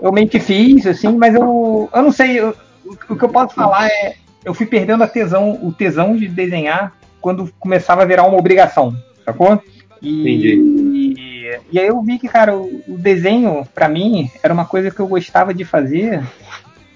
eu 0.00 0.12
meio 0.12 0.28
que 0.28 0.38
fiz, 0.38 0.86
assim, 0.86 1.12
mas 1.16 1.34
eu, 1.34 1.90
eu 1.92 2.02
não 2.02 2.12
sei, 2.12 2.40
eu- 2.40 2.54
o, 2.86 3.16
que 3.16 3.22
eu 3.22 3.28
posso 3.28 3.54
falar 3.54 3.86
é, 3.88 4.14
eu 4.44 4.54
fui 4.54 4.64
perdendo 4.64 5.02
a 5.02 5.08
tesão, 5.08 5.58
o 5.62 5.72
tesão 5.72 6.16
de 6.16 6.26
desenhar 6.26 6.96
quando 7.20 7.52
começava 7.58 8.02
a 8.02 8.06
virar 8.06 8.24
uma 8.24 8.38
obrigação, 8.38 8.96
sacou? 9.24 9.62
E, 10.00 10.54
e, 11.48 11.60
e 11.72 11.78
aí 11.78 11.86
eu 11.86 12.00
vi 12.02 12.18
que, 12.18 12.28
cara, 12.28 12.56
o, 12.56 12.82
o 12.88 12.96
desenho, 12.98 13.66
pra 13.74 13.88
mim, 13.88 14.30
era 14.42 14.52
uma 14.52 14.64
coisa 14.64 14.90
que 14.90 15.00
eu 15.00 15.06
gostava 15.08 15.52
de 15.54 15.64
fazer 15.64 16.22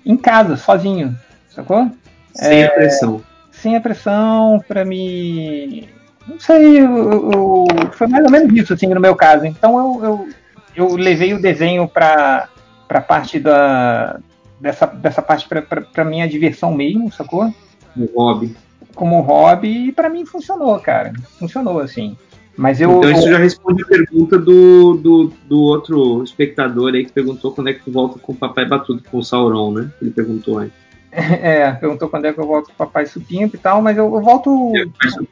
em 0.04 0.16
casa, 0.16 0.56
sozinho, 0.56 1.16
sacou? 1.48 1.90
sem 2.34 2.64
a 2.64 2.70
pressão. 2.70 3.22
sem 3.50 3.76
a 3.76 3.80
pressão, 3.80 4.62
pra 4.66 4.84
me. 4.84 5.88
Não 6.26 6.38
sei, 6.40 6.78
eu, 6.80 7.32
eu- 7.32 7.66
foi 7.92 8.06
mais 8.06 8.24
ou 8.24 8.30
menos 8.30 8.52
isso, 8.56 8.72
assim, 8.72 8.86
no 8.86 9.00
meu 9.00 9.14
caso. 9.16 9.44
Então 9.44 9.78
eu, 9.78 10.04
eu, 10.04 10.28
eu 10.76 10.96
levei 10.96 11.34
o 11.34 11.42
desenho 11.42 11.86
pra, 11.88 12.48
pra 12.88 13.00
parte 13.00 13.38
da. 13.38 14.18
dessa, 14.60 14.86
dessa 14.86 15.20
parte 15.20 15.46
pra, 15.48 15.60
pra, 15.62 15.80
pra 15.82 16.04
minha 16.04 16.28
diversão 16.28 16.72
mesmo, 16.72 17.12
sacou? 17.12 17.52
Um 17.96 18.06
hobby. 18.16 18.56
Como 18.94 19.20
hobby, 19.20 19.88
e 19.88 19.92
pra 19.92 20.08
mim 20.08 20.24
funcionou, 20.24 20.78
cara. 20.78 21.12
Funcionou, 21.38 21.80
assim. 21.80 22.16
Mas 22.56 22.80
eu. 22.80 22.98
então 22.98 23.10
isso 23.10 23.28
já 23.28 23.38
responde 23.38 23.82
a 23.82 23.86
pergunta 23.86 24.38
do, 24.38 24.94
do, 24.94 25.32
do 25.46 25.60
outro 25.62 26.22
espectador 26.22 26.92
aí 26.94 27.04
que 27.04 27.12
perguntou 27.12 27.52
quando 27.52 27.68
é 27.68 27.72
que 27.72 27.82
tu 27.82 27.90
volta 27.90 28.18
com 28.18 28.32
o 28.32 28.36
papai 28.36 28.66
batudo 28.66 29.02
com 29.10 29.18
o 29.18 29.24
Sauron, 29.24 29.72
né? 29.72 29.90
Ele 30.00 30.10
perguntou 30.10 30.58
antes. 30.58 30.76
É, 31.12 31.70
perguntou 31.72 32.08
quando 32.08 32.24
é 32.24 32.32
que 32.32 32.40
eu 32.40 32.46
volto 32.46 32.68
com 32.68 32.72
o 32.72 32.76
Papai 32.76 33.04
Supimpo 33.04 33.54
e 33.54 33.58
tal, 33.58 33.82
mas 33.82 33.98
eu, 33.98 34.04
eu 34.04 34.22
volto 34.22 34.72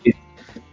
quê? 0.05 0.15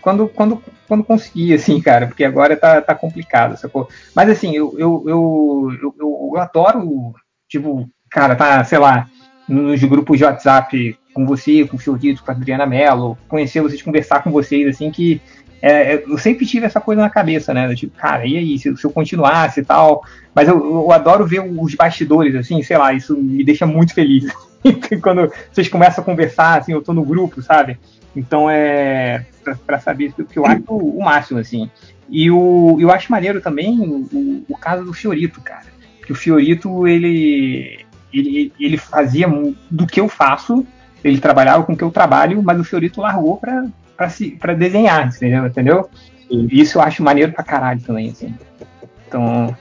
quando, 0.02 0.28
quando, 0.30 0.64
quando 0.88 1.04
conseguir, 1.04 1.54
assim, 1.54 1.82
cara, 1.82 2.08
porque 2.08 2.24
agora 2.24 2.56
tá, 2.56 2.82
tá 2.82 2.96
complicado, 2.96 3.58
sacou? 3.58 3.90
Mas 4.16 4.30
assim, 4.30 4.56
eu, 4.56 4.74
eu, 4.78 5.04
eu, 5.06 5.94
eu, 6.00 6.38
adoro, 6.38 7.14
tipo, 7.50 7.90
cara, 8.10 8.36
tá, 8.36 8.64
sei 8.64 8.78
lá, 8.78 9.10
nos 9.48 9.84
grupos 9.84 10.18
de 10.18 10.24
WhatsApp 10.24 10.98
com 11.14 11.26
você, 11.26 11.66
com 11.66 11.76
o 11.76 11.80
Fiordito, 11.80 12.24
com 12.24 12.32
a 12.32 12.34
Adriana 12.34 12.66
Mello, 12.66 13.18
conhecer 13.28 13.62
vocês, 13.62 13.82
conversar 13.82 14.24
com 14.24 14.32
vocês, 14.32 14.68
assim, 14.68 14.92
que 14.92 15.22
é, 15.62 15.96
é, 15.96 16.04
eu 16.08 16.18
sempre 16.18 16.46
tive 16.46 16.66
essa 16.66 16.80
coisa 16.80 17.02
na 17.02 17.10
cabeça, 17.10 17.54
né? 17.54 17.74
Tipo, 17.74 17.98
cara, 17.98 18.26
e 18.26 18.38
aí, 18.38 18.60
se, 18.60 18.76
se 18.76 18.86
eu 18.86 18.92
continuasse 18.92 19.60
e 19.62 19.66
tal. 19.66 20.04
Mas 20.34 20.48
eu, 20.48 20.58
eu 20.64 20.92
adoro 20.92 21.26
ver 21.26 21.40
os 21.40 21.74
bastidores, 21.74 22.36
assim, 22.36 22.62
sei 22.62 22.78
lá, 22.78 22.94
isso 22.94 23.18
me 23.18 23.44
deixa 23.44 23.66
muito 23.66 23.94
feliz. 23.94 24.32
Quando 25.02 25.32
vocês 25.52 25.68
começam 25.68 26.02
a 26.02 26.06
conversar, 26.06 26.60
assim, 26.60 26.74
eu 26.74 26.82
tô 26.82 26.94
no 26.94 27.04
grupo, 27.04 27.42
sabe? 27.42 27.80
Então 28.16 28.50
é 28.50 29.26
pra, 29.44 29.56
pra 29.56 29.80
saber 29.80 30.14
o 30.18 30.26
que 30.26 30.38
eu 30.38 30.46
acho 30.46 30.64
o, 30.68 31.04
máximo, 31.04 31.40
assim. 31.40 31.70
E 32.10 32.30
o, 32.30 32.78
eu 32.80 32.92
acho 32.92 33.12
maneiro 33.12 33.42
também 33.42 33.80
o, 33.80 34.46
o, 34.48 34.58
caso 34.58 34.84
do 34.84 34.94
Fiorito, 34.94 35.42
cara. 35.42 35.66
Que 36.06 36.12
o 36.12 36.16
Fiorito, 36.16 36.88
ele, 36.88 37.80
ele, 38.14 38.54
ele 38.60 38.78
fazia 38.78 39.28
do 39.70 39.88
que 39.88 40.00
eu 40.00 40.08
faço, 40.08 40.66
ele 41.04 41.20
trabalhava 41.20 41.64
com 41.64 41.74
o 41.74 41.78
que 41.78 41.84
eu 41.84 41.92
trabalho, 41.92 42.42
mas 42.44 42.60
o 42.60 42.64
Fiorito 42.64 43.02
largou 43.02 43.38
pra, 43.38 43.66
pra, 43.98 44.10
se, 44.10 44.32
pra 44.32 44.54
desenhar, 44.54 45.08
entendeu? 45.08 45.48
entendeu? 45.48 45.90
E 46.30 46.62
isso 46.62 46.78
eu 46.78 46.82
acho 46.82 47.02
maneiro 47.04 47.32
pra 47.32 47.44
caralho 47.44 47.82
também, 47.82 48.10
assim. 48.10 48.34
Então. 49.08 49.56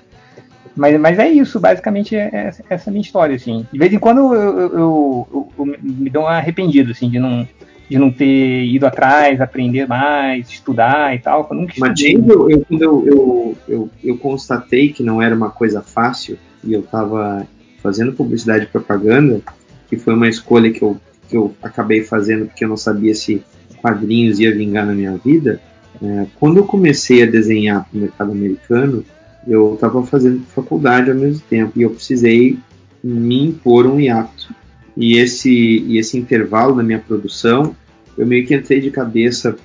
Mas, 0.77 1.01
mas 1.01 1.19
é 1.19 1.29
isso, 1.29 1.59
basicamente 1.59 2.15
é 2.15 2.29
essa, 2.33 2.63
essa 2.69 2.91
minha 2.91 3.01
história, 3.01 3.35
assim. 3.35 3.67
De 3.73 3.79
vez 3.79 3.93
em 3.93 3.99
quando 3.99 4.35
eu, 4.35 4.59
eu, 4.59 4.79
eu- 4.79 5.49
eu- 5.59 5.77
me 5.83 6.11
dou 6.11 6.25
um 6.25 6.27
arrependido, 6.27 6.91
assim, 6.93 7.09
de 7.09 7.19
não, 7.19 7.49
de 7.89 7.99
não 7.99 8.11
ter 8.13 8.65
ido 8.67 8.87
atrás, 8.87 9.41
aprender 9.41 9.89
mais, 9.89 10.51
estudar 10.51 11.15
e 11.15 11.19
tal. 11.19 11.47
Eu 11.51 11.57
nunca 11.57 11.73
Mas 11.79 11.99
eu, 12.01 12.51
eu, 12.51 12.61
quando 12.69 12.83
eu, 12.83 13.07
eu, 13.07 13.59
eu, 13.67 13.91
eu 14.05 14.19
constatei 14.19 14.93
que 14.93 15.03
não 15.03 15.23
era 15.23 15.35
uma 15.35 15.49
coisa 15.51 15.81
fácil 15.81 16.39
e 16.63 16.75
eu 16.75 16.81
estava 16.81 17.47
fazendo 17.83 18.13
publicidade 18.13 18.65
e 18.65 18.69
propaganda, 18.69 19.41
que 19.89 19.97
foi 19.97 20.13
uma 20.13 20.29
escolha 20.29 20.71
que 20.71 20.83
eu, 20.83 20.99
que 21.29 21.37
eu 21.37 21.55
acabei 21.63 22.03
fazendo 22.03 22.47
porque 22.47 22.65
eu 22.65 22.69
não 22.69 22.77
sabia 22.77 23.15
se 23.15 23.43
quadrinhos 23.87 24.39
ia 24.39 24.55
vingar 24.55 24.87
na 24.87 24.93
minha 24.93 25.17
vida. 25.17 25.61
é, 26.03 26.27
quando 26.39 26.59
eu 26.59 26.65
comecei 26.65 27.23
a 27.23 27.27
desenhar 27.27 27.85
para 27.85 27.97
o 27.97 28.01
mercado 28.01 28.33
americano, 28.33 29.05
eu 29.47 29.75
estava 29.75 30.05
fazendo 30.05 30.43
faculdade 30.55 31.11
ao 31.11 31.17
mesmo 31.17 31.43
tempo 31.49 31.73
e 31.77 31.83
eu 31.83 31.91
precisei 31.91 32.59
me 33.03 33.45
impor 33.45 33.87
um 33.87 34.01
hiato. 34.01 34.55
E 34.97 35.17
esse, 35.17 35.51
e 35.51 35.99
esse 35.99 36.19
intervalo 36.19 36.75
na 36.75 36.83
minha 36.83 36.99
produção, 36.99 37.77
eu 38.19 38.27
meio 38.27 38.47
que 38.47 38.55
entrei 38.55 38.81
de 38.81 38.91
cabeça 38.91 39.57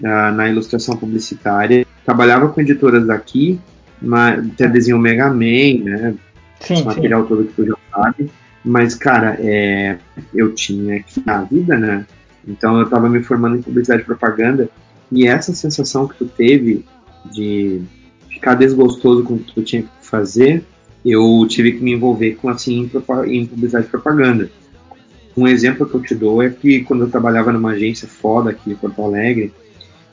na, 0.00 0.30
na 0.30 0.48
ilustração 0.48 0.96
publicitária. 0.96 1.86
Trabalhava 2.04 2.48
com 2.48 2.60
editoras 2.60 3.06
daqui 3.06 3.58
mas 4.00 4.46
até 4.46 4.66
desenhou 4.66 5.00
Mega 5.00 5.28
Man, 5.28 5.84
né? 5.84 6.14
Sim, 6.60 6.74
Esse 6.74 6.82
sim. 6.82 6.84
material 6.84 7.26
todo 7.26 7.44
que 7.44 7.52
tu 7.52 7.66
já 7.66 7.76
sabe. 7.92 8.30
Mas, 8.64 8.94
cara, 8.94 9.36
é, 9.40 9.98
eu 10.34 10.54
tinha 10.54 11.02
que 11.02 11.22
na 11.24 11.42
vida, 11.42 11.78
né? 11.78 12.06
Então 12.50 12.78
eu 12.78 12.88
tava 12.88 13.08
me 13.08 13.22
formando 13.22 13.56
em 13.56 13.62
publicidade 13.62 14.02
e 14.02 14.04
propaganda. 14.04 14.68
E 15.12 15.26
essa 15.26 15.54
sensação 15.54 16.08
que 16.08 16.16
tu 16.16 16.26
teve 16.26 16.84
de 17.32 17.80
ficar 18.28 18.54
desgostoso 18.54 19.22
com 19.22 19.34
o 19.34 19.38
que 19.38 19.52
tu 19.52 19.62
tinha 19.62 19.82
que 19.82 19.88
fazer, 20.02 20.64
eu 21.04 21.46
tive 21.48 21.72
que 21.72 21.82
me 21.82 21.92
envolver 21.92 22.32
com 22.34 22.48
assim 22.48 22.90
em 23.26 23.46
publicidade 23.46 23.86
e 23.86 23.90
propaganda. 23.90 24.50
Um 25.36 25.46
exemplo 25.46 25.88
que 25.88 25.94
eu 25.94 26.02
te 26.02 26.14
dou 26.14 26.42
é 26.42 26.50
que 26.50 26.80
quando 26.82 27.04
eu 27.04 27.10
trabalhava 27.10 27.52
numa 27.52 27.70
agência 27.70 28.08
foda 28.08 28.50
aqui 28.50 28.72
em 28.72 28.74
Porto 28.74 29.02
Alegre, 29.02 29.52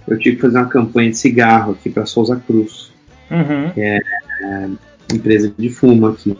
eu 0.07 0.17
tive 0.17 0.35
que 0.35 0.41
fazer 0.43 0.57
uma 0.57 0.67
campanha 0.67 1.09
de 1.09 1.17
cigarro 1.17 1.73
aqui 1.73 1.89
para 1.89 2.05
Souza 2.05 2.35
Cruz 2.35 2.95
Uhum. 3.29 3.71
empresa 5.13 5.53
de 5.57 5.69
fumo 5.69 6.07
aqui. 6.07 6.35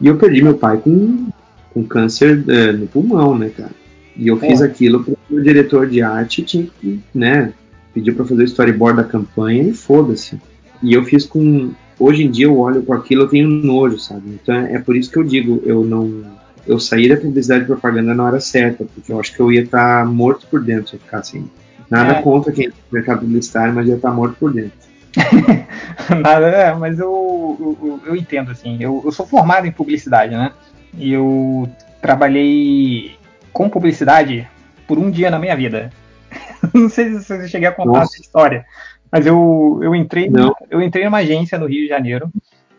E 0.00 0.06
eu 0.06 0.16
perdi 0.16 0.42
meu 0.42 0.56
pai 0.56 0.78
com, 0.78 1.28
com 1.72 1.84
câncer 1.84 2.44
eh, 2.48 2.72
no 2.72 2.86
pulmão, 2.86 3.36
né, 3.36 3.50
cara? 3.56 3.70
E 4.18 4.26
eu 4.28 4.36
fiz 4.38 4.60
É. 4.60 4.64
aquilo 4.64 5.04
porque 5.04 5.34
o 5.34 5.40
diretor 5.40 5.86
de 5.88 6.02
arte 6.02 6.42
tinha 6.42 6.66
que, 6.80 7.00
né, 7.14 7.52
pediu 7.94 8.14
pra 8.14 8.24
fazer 8.24 8.42
o 8.42 8.44
storyboard 8.44 8.96
da 8.96 9.04
campanha 9.04 9.62
e 9.62 9.72
foda-se. 9.72 10.38
E 10.82 10.92
eu 10.92 11.04
fiz 11.04 11.24
com. 11.24 11.70
Hoje 11.98 12.24
em 12.24 12.30
dia 12.30 12.46
eu 12.46 12.58
olho 12.58 12.82
com 12.82 12.92
aquilo 12.92 13.22
eu 13.22 13.28
tenho 13.28 13.48
nojo, 13.48 13.98
sabe? 13.98 14.38
Então 14.42 14.54
é 14.54 14.74
é 14.74 14.78
por 14.78 14.96
isso 14.96 15.10
que 15.10 15.18
eu 15.18 15.24
digo, 15.24 15.62
eu 15.64 15.84
não. 15.84 16.22
Eu 16.66 16.78
saí 16.78 17.08
da 17.08 17.16
publicidade 17.16 17.62
e 17.64 17.66
propaganda 17.66 18.12
na 18.14 18.24
hora 18.24 18.40
certa, 18.40 18.84
porque 18.84 19.10
eu 19.12 19.18
acho 19.18 19.32
que 19.34 19.40
eu 19.40 19.50
ia 19.50 19.62
estar 19.62 20.04
morto 20.04 20.46
por 20.48 20.62
dentro 20.62 20.88
se 20.90 20.96
eu 20.96 21.00
ficasse 21.00 21.38
assim. 21.38 21.48
Nada 21.88 22.14
É. 22.14 22.22
contra 22.22 22.52
quem 22.52 22.66
é 22.66 22.68
do 22.68 22.74
mercado 22.92 23.20
publicitário, 23.20 23.72
mas 23.74 23.88
ia 23.88 23.94
estar 23.94 24.10
morto 24.10 24.36
por 24.38 24.52
dentro. 24.52 24.72
Nada, 26.22 26.46
é, 26.48 26.74
mas 26.74 26.98
eu, 26.98 27.76
eu, 27.82 28.00
eu 28.06 28.16
entendo, 28.16 28.50
assim. 28.50 28.76
Eu, 28.80 29.00
eu 29.04 29.10
sou 29.12 29.26
formado 29.26 29.66
em 29.66 29.72
publicidade, 29.72 30.32
né? 30.34 30.52
E 30.96 31.12
eu 31.12 31.68
trabalhei 32.02 33.12
com 33.58 33.68
publicidade 33.68 34.48
por 34.86 34.98
um 34.98 35.10
dia 35.10 35.32
na 35.32 35.38
minha 35.40 35.56
vida. 35.56 35.90
Não 36.72 36.88
sei 36.88 37.18
se 37.18 37.32
eu 37.32 37.48
cheguei 37.48 37.66
a 37.66 37.72
contar 37.72 37.98
Nossa. 37.98 38.14
essa 38.14 38.22
história, 38.22 38.64
mas 39.10 39.26
eu, 39.26 39.80
eu, 39.82 39.96
entrei, 39.96 40.30
Não. 40.30 40.54
eu 40.70 40.80
entrei 40.80 41.04
numa 41.04 41.18
agência 41.18 41.58
no 41.58 41.66
Rio 41.66 41.82
de 41.82 41.88
Janeiro 41.88 42.30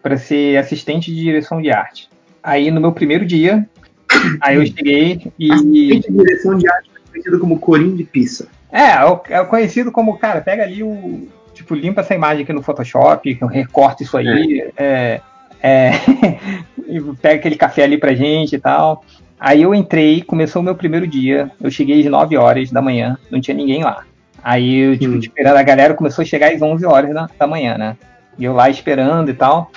para 0.01 0.17
ser 0.17 0.57
assistente 0.57 1.13
de 1.13 1.19
direção 1.19 1.61
de 1.61 1.69
arte. 1.69 2.07
Aí 2.41 2.71
no 2.71 2.79
meu 2.79 2.93
primeiro 2.93 3.25
dia, 3.25 3.67
aí 4.39 4.55
eu 4.55 4.65
cheguei 4.65 5.29
e. 5.37 5.51
Assistente 5.51 6.11
de 6.11 6.17
direção 6.17 6.57
de 6.57 6.71
arte 6.71 6.89
conhecido 7.11 7.39
como 7.39 7.59
Corim 7.59 7.95
de 7.97 8.05
Pizza. 8.05 8.47
É, 8.71 8.91
é 8.91 9.41
é 9.41 9.43
conhecido 9.43 9.91
como, 9.91 10.17
cara, 10.17 10.39
pega 10.39 10.63
ali 10.63 10.81
o. 10.81 11.27
Tipo, 11.53 11.75
limpa 11.75 11.99
essa 11.99 12.15
imagem 12.15 12.43
aqui 12.43 12.53
no 12.53 12.63
Photoshop, 12.63 13.37
recorta 13.51 14.01
isso 14.01 14.15
aí, 14.15 14.71
é, 14.77 15.19
é, 15.61 15.91
e 16.87 17.01
pega 17.21 17.35
aquele 17.35 17.57
café 17.57 17.83
ali 17.83 17.97
pra 17.97 18.15
gente 18.15 18.55
e 18.55 18.59
tal. 18.59 19.03
Aí 19.39 19.61
eu 19.61 19.73
entrei, 19.73 20.21
começou 20.21 20.61
o 20.61 20.65
meu 20.65 20.75
primeiro 20.75 21.07
dia, 21.07 21.49
eu 21.61 21.71
cheguei 21.71 21.99
às 22.01 22.05
9 22.05 22.35
horas 22.35 22.71
da 22.71 22.81
manhã, 22.81 23.17
não 23.31 23.39
tinha 23.39 23.55
ninguém 23.55 23.83
lá. 23.83 24.03
Aí 24.43 24.75
eu, 24.75 24.97
tipo, 24.97 25.13
Hum. 25.15 25.19
esperando, 25.19 25.57
a 25.57 25.63
galera 25.63 25.93
começou 25.93 26.23
a 26.23 26.25
chegar 26.25 26.51
às 26.53 26.61
11 26.61 26.85
horas 26.85 27.13
da, 27.13 27.29
da 27.37 27.47
manhã, 27.47 27.77
né? 27.77 27.97
E 28.37 28.43
eu 28.43 28.53
lá 28.53 28.69
esperando 28.69 29.29
e 29.29 29.33
tal. 29.33 29.71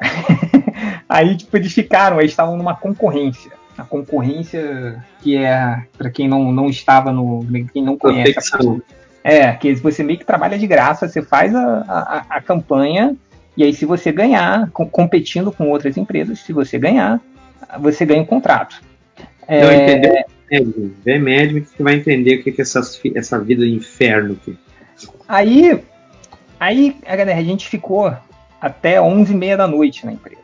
aí, 1.08 1.36
tipo, 1.36 1.56
eles 1.56 1.72
ficaram, 1.72 2.18
eles 2.20 2.32
estavam 2.32 2.56
numa 2.56 2.74
concorrência. 2.74 3.50
A 3.76 3.84
concorrência 3.84 5.02
que 5.20 5.36
é, 5.36 5.82
pra 5.96 6.10
quem 6.10 6.28
não, 6.28 6.50
não 6.52 6.68
estava 6.68 7.12
no. 7.12 7.46
quem 7.72 7.82
não 7.82 7.96
conhece. 7.96 8.50
é, 9.22 9.52
que 9.52 9.74
você 9.76 10.02
meio 10.02 10.18
que 10.18 10.24
trabalha 10.24 10.58
de 10.58 10.66
graça, 10.66 11.06
você 11.08 11.22
faz 11.22 11.54
a, 11.54 11.84
a, 11.88 12.36
a 12.36 12.40
campanha, 12.40 13.14
e 13.56 13.62
aí 13.62 13.72
se 13.72 13.84
você 13.84 14.10
ganhar, 14.10 14.68
com- 14.70 14.88
competindo 14.88 15.52
com 15.52 15.68
outras 15.68 15.96
empresas, 15.96 16.40
se 16.40 16.52
você 16.52 16.76
ganhar, 16.78 17.20
você 17.78 18.04
ganha 18.04 18.22
um 18.22 18.26
contrato. 18.26 18.80
É, 19.48 19.62
Não 19.62 19.72
entendeu? 19.72 20.14
Médium. 20.50 20.92
Vê 21.04 21.18
médium 21.18 21.60
que 21.62 21.68
você 21.70 21.82
vai 21.82 21.94
entender 21.94 22.36
o 22.36 22.42
que 22.42 22.50
é 22.50 22.54
essas 22.62 22.96
fi- 22.96 23.12
essa 23.16 23.38
vida 23.38 23.64
de 23.64 23.74
inferno 23.74 24.34
aqui. 24.40 24.56
Aí, 25.26 25.82
aí 26.60 26.96
a 27.06 27.16
galera, 27.16 27.38
a 27.38 27.42
gente 27.44 27.68
ficou 27.68 28.14
até 28.60 28.98
11h30 29.00 29.56
da 29.56 29.66
noite 29.68 30.04
na 30.06 30.12
empresa, 30.12 30.40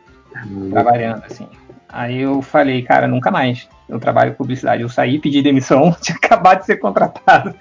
trabalhando 0.71 1.23
assim. 1.25 1.47
Aí 1.89 2.19
eu 2.21 2.41
falei, 2.41 2.81
cara, 2.81 3.07
nunca 3.07 3.31
mais. 3.31 3.67
Eu 3.87 3.99
trabalho 3.99 4.31
com 4.31 4.37
publicidade. 4.37 4.81
Eu 4.81 4.89
saí, 4.89 5.19
pedi 5.19 5.41
demissão, 5.41 5.95
tinha 6.01 6.17
acabado 6.17 6.59
de 6.59 6.65
ser 6.65 6.77
contratado. 6.77 7.55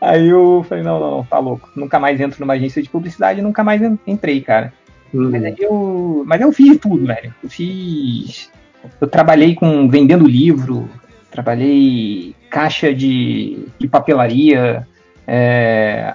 Aí 0.00 0.28
eu 0.28 0.64
falei, 0.68 0.84
não, 0.84 1.00
não, 1.00 1.10
não, 1.18 1.24
tá 1.24 1.38
louco. 1.38 1.68
Nunca 1.74 1.98
mais 1.98 2.20
entro 2.20 2.40
numa 2.40 2.54
agência 2.54 2.82
de 2.82 2.88
publicidade, 2.88 3.42
nunca 3.42 3.64
mais 3.64 3.82
en- 3.82 3.98
entrei, 4.06 4.40
cara. 4.40 4.72
Uhum. 5.12 5.30
Mas 5.30 5.44
aí 5.44 5.56
eu, 5.58 6.22
mas 6.26 6.40
eu 6.40 6.52
fiz 6.52 6.78
tudo, 6.78 7.04
velho. 7.06 7.34
Eu 7.42 7.50
fiz. 7.50 8.50
Eu 9.00 9.06
trabalhei 9.08 9.54
com 9.54 9.88
vendendo 9.88 10.26
livro, 10.26 10.88
trabalhei 11.30 12.34
caixa 12.50 12.92
de, 12.94 13.66
de 13.78 13.86
papelaria. 13.88 14.86
é, 15.26 16.14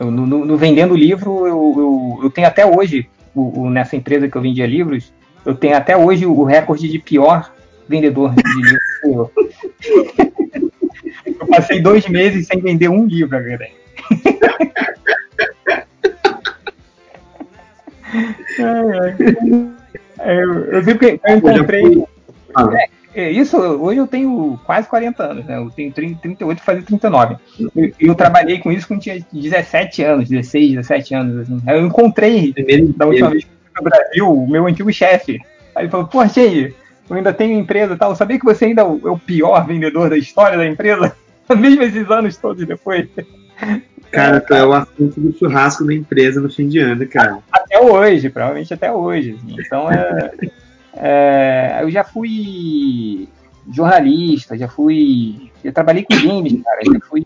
eu- 0.00 0.10
no, 0.10 0.26
no- 0.26 0.56
vendendo 0.56 0.94
livro, 0.96 1.46
eu, 1.46 1.74
eu, 1.76 2.20
eu 2.24 2.30
tenho 2.30 2.46
até 2.46 2.64
hoje, 2.66 3.08
o, 3.34 3.62
o- 3.62 3.70
nessa 3.70 3.96
empresa 3.96 4.28
que 4.28 4.36
eu 4.36 4.42
vendia 4.42 4.66
livros, 4.66 5.12
eu 5.46 5.54
tenho 5.54 5.76
até 5.76 5.96
hoje 5.96 6.26
o 6.26 6.42
recorde 6.44 6.88
de 6.88 6.98
pior 6.98 7.52
vendedor 7.88 8.34
de 8.34 8.42
livro. 8.54 9.30
eu 11.40 11.46
passei 11.48 11.80
dois 11.80 12.06
meses 12.08 12.46
sem 12.46 12.60
vender 12.60 12.88
um 12.88 13.06
livro, 13.06 13.30
galera. 13.30 13.66
Ai, 18.58 18.98
ai. 18.98 19.77
É, 20.20 20.42
Eu, 20.42 20.64
eu 20.66 20.82
vi 20.82 20.98
que 20.98 21.06
eu 21.06 21.20
Eu 21.24 21.36
encontrei. 21.36 22.04
Ah, 22.54 22.68
É, 23.14 23.30
isso, 23.30 23.56
hoje 23.56 23.98
eu 23.98 24.06
tenho 24.06 24.60
quase 24.64 24.88
40 24.88 25.22
anos, 25.22 25.44
né? 25.46 25.56
Eu 25.56 25.70
tenho 25.70 25.92
30, 25.92 26.20
38 26.20 26.62
fazer 26.62 26.82
39. 26.82 27.36
E 27.74 27.92
eu, 28.00 28.14
trabalhei 28.14 28.58
com 28.58 28.70
isso 28.70 28.86
quando 28.86 29.00
tinha 29.00 29.24
17 29.32 30.02
anos, 30.02 30.28
16, 30.28 30.72
17 30.72 31.14
anos. 31.14 31.40
Assim. 31.40 31.60
Eu 31.66 31.86
encontrei, 31.86 32.52
primeiro 32.52 32.92
da 32.92 33.06
última 33.06 33.30
vez 33.30 33.44
que 33.44 33.50
eu 33.50 33.56
fui 33.62 33.72
pro 33.72 33.84
Brasil, 33.84 34.30
o 34.30 34.48
meu 34.48 34.66
antigo 34.66 34.92
chefe. 34.92 35.40
Aí 35.74 35.84
ele 35.84 35.90
falou, 35.90 36.06
pô, 36.06 36.26
Cheio, 36.28 36.74
eu 37.08 37.16
ainda 37.16 37.32
tenho 37.32 37.58
empresa 37.58 37.94
e 37.94 37.96
tal. 37.96 38.14
Sabia 38.14 38.38
que 38.38 38.44
você 38.44 38.66
ainda 38.66 38.82
é 38.82 38.84
é 38.84 39.10
o 39.10 39.18
pior 39.18 39.66
vendedor 39.66 40.10
da 40.10 40.16
história 40.16 40.58
da 40.58 40.66
empresa? 40.66 41.16
Mesmo 41.56 41.82
esses 41.82 42.10
anos 42.10 42.36
todos 42.36 42.66
depois. 42.66 43.08
Cara, 44.10 44.40
tu 44.40 44.54
é 44.54 44.64
o 44.64 44.72
assunto 44.72 45.20
do 45.20 45.36
churrasco 45.36 45.86
da 45.86 45.94
empresa 45.94 46.40
no 46.40 46.50
fim 46.50 46.68
de 46.68 46.78
ano, 46.78 47.06
cara. 47.06 47.38
Até 47.52 47.80
hoje, 47.80 48.30
provavelmente 48.30 48.72
até 48.72 48.90
hoje. 48.90 49.38
assim. 49.38 49.56
Então 49.58 49.90
é, 49.90 50.30
é, 50.94 51.78
eu 51.82 51.90
já 51.90 52.04
fui 52.04 53.28
jornalista, 53.70 54.56
já 54.56 54.68
fui. 54.68 55.50
Já 55.64 55.72
trabalhei 55.72 56.04
com 56.04 56.14
games, 56.14 56.62
cara. 56.62 56.80
Já 56.84 57.00
fui 57.08 57.24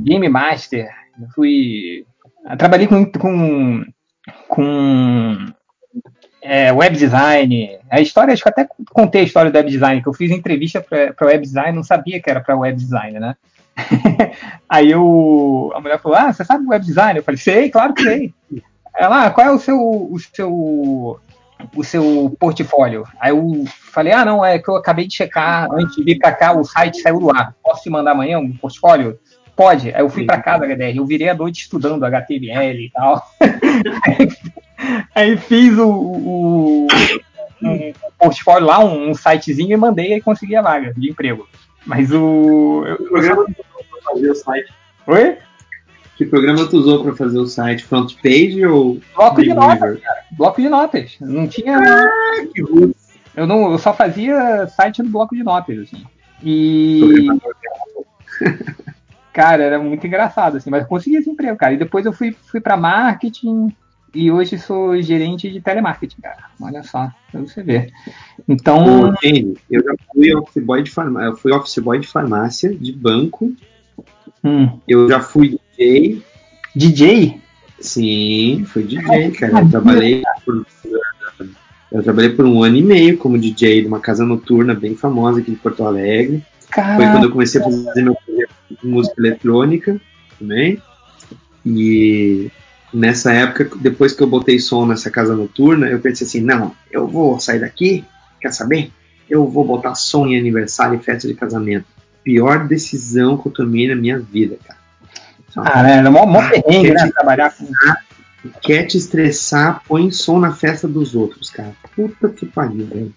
game 0.00 0.28
master, 0.28 0.88
já 1.20 1.26
fui. 1.34 2.06
Trabalhei 2.56 2.86
com, 2.86 3.04
com, 3.04 3.84
com 4.48 5.36
é, 6.40 6.72
web 6.72 6.96
design. 6.96 7.78
A 7.90 8.00
história, 8.00 8.32
acho 8.32 8.42
que 8.42 8.48
até 8.48 8.66
contei 8.90 9.20
a 9.20 9.24
história 9.24 9.50
do 9.50 9.56
web 9.56 9.70
design, 9.70 10.02
que 10.02 10.08
eu 10.08 10.14
fiz 10.14 10.30
entrevista 10.30 10.80
para 10.80 11.26
web 11.26 11.42
design, 11.42 11.76
não 11.76 11.84
sabia 11.84 12.20
que 12.20 12.28
era 12.28 12.40
para 12.40 12.56
web 12.56 12.76
design, 12.76 13.20
né? 13.20 13.36
Aí 14.68 14.90
eu, 14.90 15.72
a 15.74 15.80
mulher 15.80 16.00
falou: 16.00 16.18
Ah, 16.18 16.32
você 16.32 16.44
sabe 16.44 16.66
web 16.66 16.84
design? 16.84 17.18
Eu 17.18 17.24
falei: 17.24 17.38
Sei, 17.38 17.70
claro 17.70 17.94
que 17.94 18.02
sei. 18.02 18.34
Ela, 18.96 19.26
ah, 19.26 19.30
qual 19.30 19.46
é 19.46 19.50
o 19.50 19.58
seu, 19.58 19.78
o 19.78 20.18
seu, 20.18 21.20
o 21.74 21.84
seu 21.84 22.36
portfólio? 22.38 23.06
Aí 23.20 23.30
eu 23.30 23.64
falei: 23.66 24.12
Ah, 24.12 24.24
não, 24.24 24.44
é 24.44 24.58
que 24.58 24.68
eu 24.68 24.76
acabei 24.76 25.06
de 25.06 25.16
checar 25.16 25.68
antes 25.72 25.96
de 25.96 26.04
vir 26.04 26.18
pra 26.18 26.32
cá, 26.32 26.52
o 26.52 26.64
site 26.64 27.00
saiu 27.00 27.20
do 27.20 27.30
ar. 27.30 27.54
Posso 27.62 27.82
te 27.82 27.90
mandar 27.90 28.12
amanhã 28.12 28.38
um 28.38 28.52
portfólio? 28.52 29.18
Pode. 29.54 29.94
Aí 29.94 30.00
eu 30.00 30.08
fui 30.08 30.24
pra 30.24 30.40
casa, 30.40 30.66
HDR. 30.66 30.96
Eu 30.96 31.06
virei 31.06 31.28
a 31.28 31.34
noite 31.34 31.62
estudando 31.62 32.04
HTML 32.04 32.86
e 32.86 32.90
tal. 32.90 33.22
Aí 35.14 35.36
fiz 35.36 35.76
o, 35.78 35.88
o, 35.88 36.86
um 37.62 37.92
portfólio 38.18 38.66
lá, 38.66 38.82
um, 38.82 39.10
um 39.10 39.14
sitezinho 39.14 39.72
e 39.72 39.76
mandei 39.76 40.14
e 40.14 40.20
consegui 40.20 40.56
a 40.56 40.62
vaga 40.62 40.92
de 40.94 41.10
emprego. 41.10 41.46
Mas 41.86 42.12
o. 42.12 42.84
Que 42.96 43.04
programa 43.04 43.44
tu 43.46 43.56
usou 43.60 43.84
pra 43.90 44.12
fazer 44.12 44.30
o 44.30 44.34
site? 44.34 44.74
Oi? 45.06 45.38
Que 46.16 46.26
programa 46.26 46.66
tu 46.68 46.76
usou 46.76 47.02
pra 47.02 47.14
fazer 47.14 47.38
o 47.38 47.46
site? 47.46 47.84
Front 47.84 48.14
page 48.22 48.64
ou. 48.64 49.00
Bloco 49.14 49.42
de 49.42 49.54
notas, 49.54 50.00
cara. 50.00 50.24
Bloco 50.32 50.62
de 50.62 50.68
notas. 50.68 51.16
Não 51.20 51.48
tinha. 51.48 51.78
Ah, 51.78 52.46
que 52.54 52.62
ruim. 52.62 52.94
Eu, 53.34 53.46
não, 53.46 53.72
eu 53.72 53.78
só 53.78 53.94
fazia 53.94 54.66
site 54.68 55.02
no 55.02 55.08
bloco 55.08 55.34
de 55.34 55.42
notas, 55.42 55.78
assim. 55.78 56.04
E. 56.42 57.28
Cara, 59.32 59.62
era 59.62 59.78
muito 59.78 60.06
engraçado, 60.06 60.58
assim, 60.58 60.68
mas 60.68 60.82
eu 60.82 60.88
consegui 60.88 61.16
esse 61.16 61.30
emprego, 61.30 61.56
cara. 61.56 61.72
E 61.72 61.78
depois 61.78 62.04
eu 62.04 62.12
fui, 62.12 62.36
fui 62.50 62.60
pra 62.60 62.76
marketing 62.76 63.74
e 64.14 64.30
hoje 64.30 64.58
sou 64.58 65.00
gerente 65.00 65.50
de 65.50 65.60
telemarketing, 65.60 66.20
cara. 66.20 66.44
Olha 66.60 66.82
só, 66.82 67.10
pra 67.30 67.40
você 67.40 67.62
ver. 67.62 67.90
Então. 68.48 69.10
Ô, 69.10 69.14
eu 69.70 69.82
já 69.82 69.94
fui 70.12 70.34
office 70.34 70.62
boy 70.62 70.82
de 70.82 70.90
farmácia. 70.90 71.28
Eu 71.28 71.36
fui 71.36 71.52
office 71.52 71.78
boy 71.78 71.98
de 71.98 72.06
farmácia, 72.06 72.74
de 72.74 72.92
banco. 72.92 73.52
hum, 74.44 74.78
Eu 74.86 75.08
já 75.08 75.20
fui 75.20 75.58
DJ. 75.78 76.22
DJ? 76.74 77.40
Sim, 77.80 78.64
fui 78.66 78.82
DJ, 78.82 79.30
cara. 79.32 79.60
Eu 79.60 79.70
trabalhei 79.70 80.22
por, 80.44 80.66
eu 81.90 82.02
trabalhei 82.02 82.30
por 82.30 82.44
um 82.46 82.62
ano 82.62 82.76
e 82.76 82.82
meio 82.82 83.18
como 83.18 83.38
DJ 83.38 83.82
de 83.82 83.88
uma 83.88 84.00
casa 84.00 84.24
noturna 84.24 84.74
bem 84.74 84.94
famosa 84.94 85.40
aqui 85.40 85.50
de 85.50 85.56
Porto 85.56 85.84
Alegre. 85.84 86.42
Caraca. 86.70 86.96
Foi 86.96 87.06
quando 87.12 87.24
eu 87.24 87.30
comecei 87.30 87.60
a 87.60 87.64
fazer 87.64 88.02
meu 88.02 88.14
projeto 88.14 88.54
de 88.82 88.86
música 88.86 89.14
eletrônica 89.18 90.00
também. 90.38 90.78
E 91.64 92.50
nessa 92.92 93.32
época, 93.32 93.70
depois 93.80 94.12
que 94.12 94.22
eu 94.22 94.26
botei 94.26 94.58
som 94.58 94.86
nessa 94.86 95.10
casa 95.10 95.34
noturna, 95.34 95.86
eu 95.88 96.00
pensei 96.00 96.26
assim, 96.26 96.40
não, 96.40 96.74
eu 96.90 97.06
vou 97.06 97.38
sair 97.40 97.60
daqui, 97.60 98.04
quer 98.40 98.52
saber? 98.52 98.90
Eu 99.28 99.46
vou 99.48 99.64
botar 99.64 99.94
som 99.94 100.26
em 100.26 100.38
aniversário 100.38 100.98
e 100.98 101.02
festa 101.02 101.26
de 101.26 101.34
casamento. 101.34 101.86
Pior 102.22 102.66
decisão 102.66 103.36
que 103.36 103.48
eu 103.48 103.52
tomei 103.52 103.88
na 103.88 103.94
minha 103.96 104.18
vida, 104.18 104.56
cara. 104.66 104.78
Ah, 105.56 105.82
né? 105.82 105.98
É 105.98 106.08
mó, 106.08 106.24
mó 106.26 106.40
perrengue, 106.48 106.88
quer 106.88 106.94
né? 107.06 107.10
Trabalhar 107.12 107.50
com. 107.52 107.66
Quer 108.60 108.86
te 108.86 108.96
estressar, 108.98 109.82
põe 109.86 110.10
som 110.10 110.38
na 110.38 110.52
festa 110.52 110.88
dos 110.88 111.14
outros, 111.14 111.48
cara. 111.50 111.72
Puta 111.94 112.28
que 112.28 112.44
pariu, 112.46 112.86
velho. 112.86 113.14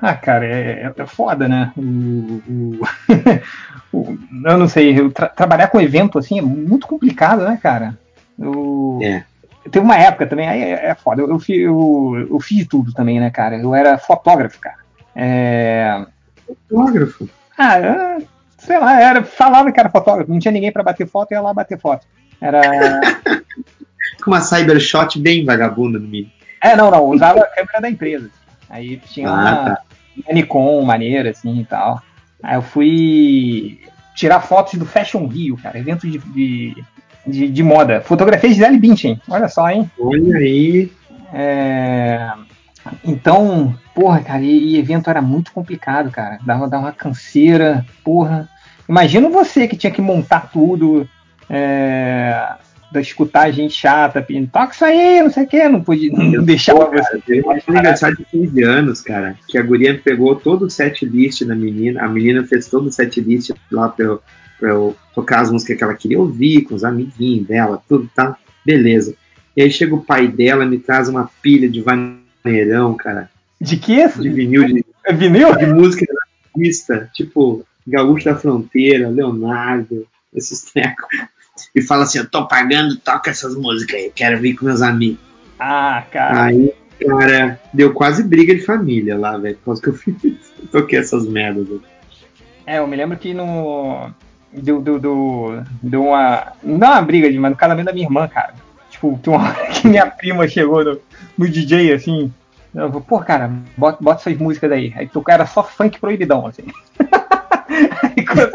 Ah, 0.00 0.14
cara, 0.14 0.46
é, 0.46 0.84
é- 0.84 0.92
é 0.96 1.06
foda, 1.06 1.48
né? 1.48 1.72
O, 1.76 1.80
o- 1.80 2.80
o- 3.92 4.18
eu 4.44 4.56
não 4.58 4.68
sei, 4.68 5.10
tra- 5.10 5.28
trabalhar 5.28 5.68
com 5.68 5.80
evento 5.80 6.18
assim 6.18 6.38
é 6.38 6.42
muito 6.42 6.86
complicado, 6.86 7.42
né, 7.44 7.58
cara? 7.60 7.98
Eu, 8.38 8.98
É. 9.02 9.24
Teve 9.70 9.84
uma 9.84 9.96
época 9.98 10.26
também, 10.26 10.48
aí 10.48 10.62
é, 10.62 10.86
é 10.90 10.94
foda. 10.94 11.20
Eu, 11.22 11.28
eu, 11.28 11.38
eu, 11.48 12.28
eu 12.30 12.40
fiz 12.40 12.58
de 12.58 12.64
tudo 12.66 12.92
também, 12.92 13.20
né, 13.20 13.30
cara? 13.30 13.56
Eu 13.58 13.74
era 13.74 13.98
fotógrafo, 13.98 14.58
cara. 14.60 14.76
É, 15.14 16.06
Fotógrafo. 16.68 17.28
Ah, 17.58 17.78
eu- 17.80 18.26
sei 18.56 18.78
lá, 18.78 19.00
era, 19.00 19.22
falava 19.22 19.70
que 19.70 19.78
era 19.78 19.90
fotógrafo, 19.90 20.30
não 20.30 20.38
tinha 20.38 20.52
ninguém 20.52 20.72
pra 20.72 20.82
bater 20.82 21.06
foto, 21.06 21.32
eu 21.32 21.36
ia 21.36 21.42
lá 21.42 21.52
bater 21.52 21.78
foto. 21.78 22.06
Era. 22.40 22.60
Com 24.24 24.30
uma 24.30 24.40
cybershot 24.40 25.18
bem 25.20 25.44
vagabunda 25.44 25.98
no 25.98 26.08
mínimo. 26.08 26.32
É, 26.62 26.74
não, 26.74 26.90
não, 26.90 27.04
usava 27.04 27.40
a 27.40 27.46
câmera 27.46 27.80
da 27.80 27.90
empresa. 27.90 28.30
Aí 28.70 28.96
tinha 28.98 29.28
Ah, 29.28 29.32
uma, 29.32 29.54
tá. 29.74 29.82
uma 30.16 30.32
Nikon 30.34 30.82
maneira, 30.82 31.30
assim 31.30 31.60
e 31.60 31.64
tal. 31.64 32.02
Aí 32.42 32.56
eu 32.56 32.62
fui 32.62 33.80
tirar 34.14 34.40
fotos 34.40 34.74
do 34.74 34.84
Fashion 34.86 35.26
Rio, 35.26 35.56
cara, 35.56 35.78
evento 35.78 36.08
de, 36.08 36.18
de, 36.18 36.84
de, 37.28 37.48
de 37.48 37.62
moda. 37.62 38.00
Fotografia 38.00 38.48
de 38.48 38.56
Gisele 38.56 38.78
Bündchen, 38.78 39.20
olha 39.28 39.48
só, 39.48 39.68
hein? 39.68 39.90
Olha 39.98 40.38
aí. 40.38 40.90
É, 41.32 42.30
Então, 43.04 43.74
porra, 43.94 44.20
cara, 44.20 44.42
e, 44.42 44.74
e 44.74 44.78
evento 44.78 45.10
era 45.10 45.20
muito 45.20 45.52
complicado, 45.52 46.10
cara. 46.10 46.38
Dava, 46.44 46.68
dava 46.68 46.84
uma 46.84 46.92
canseira, 46.92 47.84
porra. 48.02 48.48
Imagina 48.88 49.28
você 49.28 49.68
que 49.68 49.76
tinha 49.76 49.92
que 49.92 50.00
montar 50.00 50.50
tudo, 50.50 51.06
é, 51.50 52.54
da 52.90 53.00
escutar 53.00 53.50
gente 53.50 53.74
chata, 53.74 54.22
pedindo, 54.22 54.48
toca 54.50 54.72
isso 54.72 54.84
aí, 54.84 55.22
não 55.22 55.30
sei 55.30 55.44
o 55.44 55.46
que, 55.46 55.68
não 55.68 55.82
podia 55.82 56.10
não 56.12 56.42
deixava 56.42 56.86
você. 56.86 57.18
Teve 57.18 57.46
um 57.46 57.50
aniversário 57.50 58.16
de 58.16 58.24
15 58.24 58.62
anos, 58.62 59.00
cara, 59.02 59.36
que 59.46 59.58
a 59.58 59.62
guria 59.62 60.00
pegou 60.02 60.34
todo 60.36 60.64
o 60.64 60.70
set 60.70 61.04
list 61.04 61.44
da 61.44 61.54
menina, 61.54 62.02
a 62.02 62.08
menina 62.08 62.44
fez 62.44 62.66
todo 62.66 62.86
o 62.86 62.92
set 62.92 63.20
list 63.20 63.50
lá 63.70 63.92
eu, 63.98 64.22
pra 64.58 64.70
eu 64.70 64.96
tocar 65.14 65.40
as 65.40 65.50
músicas 65.50 65.76
que 65.78 65.84
ela 65.84 65.94
queria 65.94 66.18
ouvir, 66.18 66.62
com 66.62 66.74
os 66.74 66.84
amiguinhos 66.84 67.46
dela, 67.46 67.82
tudo 67.88 68.08
tá, 68.14 68.36
beleza. 68.64 69.14
E 69.56 69.62
aí 69.62 69.70
chega 69.70 69.94
o 69.94 70.04
pai 70.04 70.28
dela, 70.28 70.64
me 70.66 70.78
traz 70.78 71.08
uma 71.08 71.30
pilha 71.42 71.68
de 71.68 71.80
vaneirão, 71.80 72.94
cara, 72.96 73.30
De 73.60 73.76
que? 73.76 74.06
de 74.08 74.28
vinil, 74.28 74.64
de, 74.66 74.84
É 75.04 75.12
vinil? 75.12 75.54
de 75.56 75.66
música 75.66 76.06
da 76.06 76.20
pista, 76.54 77.10
tipo 77.14 77.64
Gaúcho 77.86 78.26
da 78.26 78.36
Fronteira, 78.36 79.08
Leonardo, 79.08 80.06
esses 80.34 80.62
trecos. 80.62 81.08
E 81.74 81.82
fala 81.82 82.04
assim, 82.04 82.18
eu 82.18 82.28
tô 82.28 82.46
pagando, 82.46 82.96
toca 82.98 83.30
essas 83.30 83.56
músicas 83.56 83.96
aí, 84.00 84.12
quero 84.14 84.38
vir 84.40 84.54
com 84.54 84.66
meus 84.66 84.80
amigos. 84.82 85.18
Ah, 85.58 86.04
cara. 86.12 86.44
Aí, 86.44 86.72
cara, 87.04 87.60
deu 87.74 87.92
quase 87.92 88.22
briga 88.22 88.54
de 88.54 88.60
família 88.60 89.18
lá, 89.18 89.36
velho, 89.36 89.56
por 89.56 89.64
causa 89.64 89.82
que 89.82 89.88
eu 89.88 89.94
fiz, 89.94 90.14
toquei 90.70 90.98
essas 91.00 91.26
merdas. 91.26 91.66
velho. 91.66 91.82
É, 92.64 92.78
eu 92.78 92.86
me 92.86 92.94
lembro 92.96 93.16
que 93.18 93.32
no. 93.34 94.10
Deu, 94.52 94.80
deu, 94.80 94.98
deu, 95.82 96.02
uma. 96.04 96.52
Não 96.62 96.88
uma 96.88 97.02
briga, 97.02 97.28
mas 97.40 97.50
no 97.50 97.56
casamento 97.56 97.86
da 97.86 97.92
minha 97.92 98.06
irmã, 98.06 98.26
cara. 98.26 98.54
Tipo, 98.90 99.18
tem 99.22 99.32
uma 99.32 99.48
hora 99.48 99.66
que 99.66 99.86
minha 99.86 100.06
prima 100.06 100.48
chegou 100.48 100.84
no, 100.84 101.00
no 101.36 101.48
DJ, 101.48 101.92
assim. 101.92 102.32
Ela 102.74 102.88
falou, 102.88 103.02
pô, 103.02 103.18
cara, 103.20 103.50
bota, 103.76 104.02
bota 104.02 104.20
essas 104.20 104.38
músicas 104.38 104.72
aí. 104.72 104.92
Aí 104.96 105.06
tocou, 105.06 105.32
era 105.32 105.46
só 105.46 105.62
funk 105.62 106.00
proibidão, 106.00 106.46
assim. 106.46 106.64
aí 108.02 108.24
quando. 108.24 108.52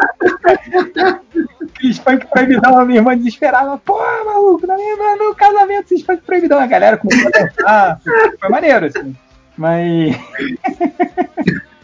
Funk 2.04 2.28
proibidão, 2.28 2.80
a 2.80 2.86
minha 2.86 3.00
irmã 3.00 3.18
desesperava, 3.18 3.78
pô, 3.78 4.00
maluco, 4.26 4.66
na 4.66 4.76
minha, 4.76 5.16
no 5.18 5.36
casamento, 5.36 5.94
esses 5.94 6.06
funk 6.06 6.24
proibidão. 6.24 6.60
A 6.60 6.66
galera 6.66 6.98
começou 6.98 7.28
a 7.28 7.40
dançar. 7.40 8.02
Foi 8.40 8.50
maneiro, 8.50 8.86
assim. 8.86 9.16
Mas. 9.58 10.16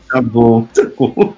Tá 0.10 0.22
bom, 0.22 0.64
tá 0.74 0.84
bom. 0.98 1.36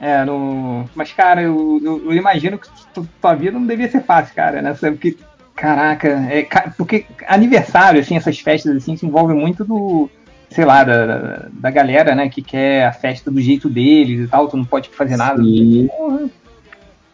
É, 0.00 0.24
no... 0.24 0.84
mas, 0.94 1.12
cara, 1.12 1.42
eu, 1.42 1.80
eu, 1.82 2.04
eu 2.06 2.12
imagino 2.12 2.58
que 2.58 2.68
tu- 2.94 3.08
tua 3.20 3.34
vida 3.34 3.58
não 3.58 3.66
devia 3.66 3.90
ser 3.90 4.02
fácil, 4.02 4.34
cara, 4.34 4.62
né? 4.62 4.72
Porque, 4.74 5.16
caraca, 5.56 6.08
é, 6.08 6.46
porque 6.76 7.04
aniversário, 7.26 8.00
assim, 8.00 8.16
essas 8.16 8.38
festas, 8.38 8.76
assim, 8.76 8.96
se 8.96 9.04
envolve 9.04 9.34
muito 9.34 9.64
do, 9.64 10.08
sei 10.50 10.64
lá, 10.64 10.84
da, 10.84 11.48
da, 11.52 11.70
galera, 11.70 12.14
né, 12.14 12.28
que 12.28 12.42
quer 12.42 12.86
a 12.86 12.92
festa 12.92 13.30
do 13.30 13.40
jeito 13.40 13.68
deles 13.68 14.20
e 14.20 14.28
tal, 14.28 14.48
tu 14.48 14.56
não 14.56 14.64
pode 14.64 14.88
fazer 14.90 15.16
nada. 15.16 15.42
Sim. 15.42 15.88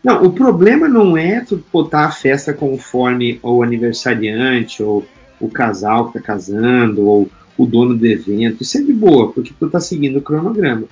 Não, 0.02 0.22
o 0.22 0.32
problema 0.32 0.86
não 0.86 1.16
é 1.16 1.40
tu 1.40 1.64
botar 1.72 2.04
a 2.04 2.10
festa 2.10 2.52
conforme 2.52 3.40
o 3.42 3.62
aniversariante, 3.62 4.82
ou 4.82 5.06
o 5.40 5.48
casal 5.48 6.08
que 6.08 6.18
tá 6.18 6.20
casando, 6.20 7.06
ou 7.06 7.30
o 7.56 7.66
dono 7.66 7.96
do 7.96 8.06
evento. 8.06 8.62
Isso 8.62 8.76
é 8.78 8.82
de 8.82 8.92
boa, 8.92 9.32
porque 9.32 9.54
tu 9.58 9.70
tá 9.70 9.80
seguindo 9.80 10.18
o 10.18 10.22
cronograma. 10.22 10.84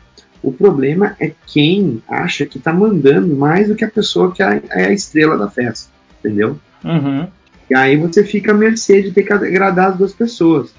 O 0.43 0.53
problema 0.53 1.17
é 1.21 1.33
quem 1.47 2.03
acha 2.09 2.45
que 2.45 2.59
tá 2.59 2.73
mandando 2.73 3.35
mais 3.37 3.69
do 3.69 3.77
que 3.77 3.85
a 3.85 3.91
pessoa 3.91 4.33
que 4.33 4.43
é 4.43 4.63
é 4.71 4.87
a 4.87 4.93
estrela 4.93 5.39
da 5.39 5.49
festa, 5.49 5.91
entendeu? 6.19 6.59
Uhum. 6.85 7.29
E 7.71 7.75
aí 7.75 7.97
você 7.97 8.25
fica 8.25 8.53
à 8.53 8.55
mercê 8.55 9.03
de 9.03 9.13
ter 9.13 9.23
que 9.23 9.33
agradar 9.33 9.91
as 9.93 9.97
duas 9.97 10.13
pessoas. 10.13 10.75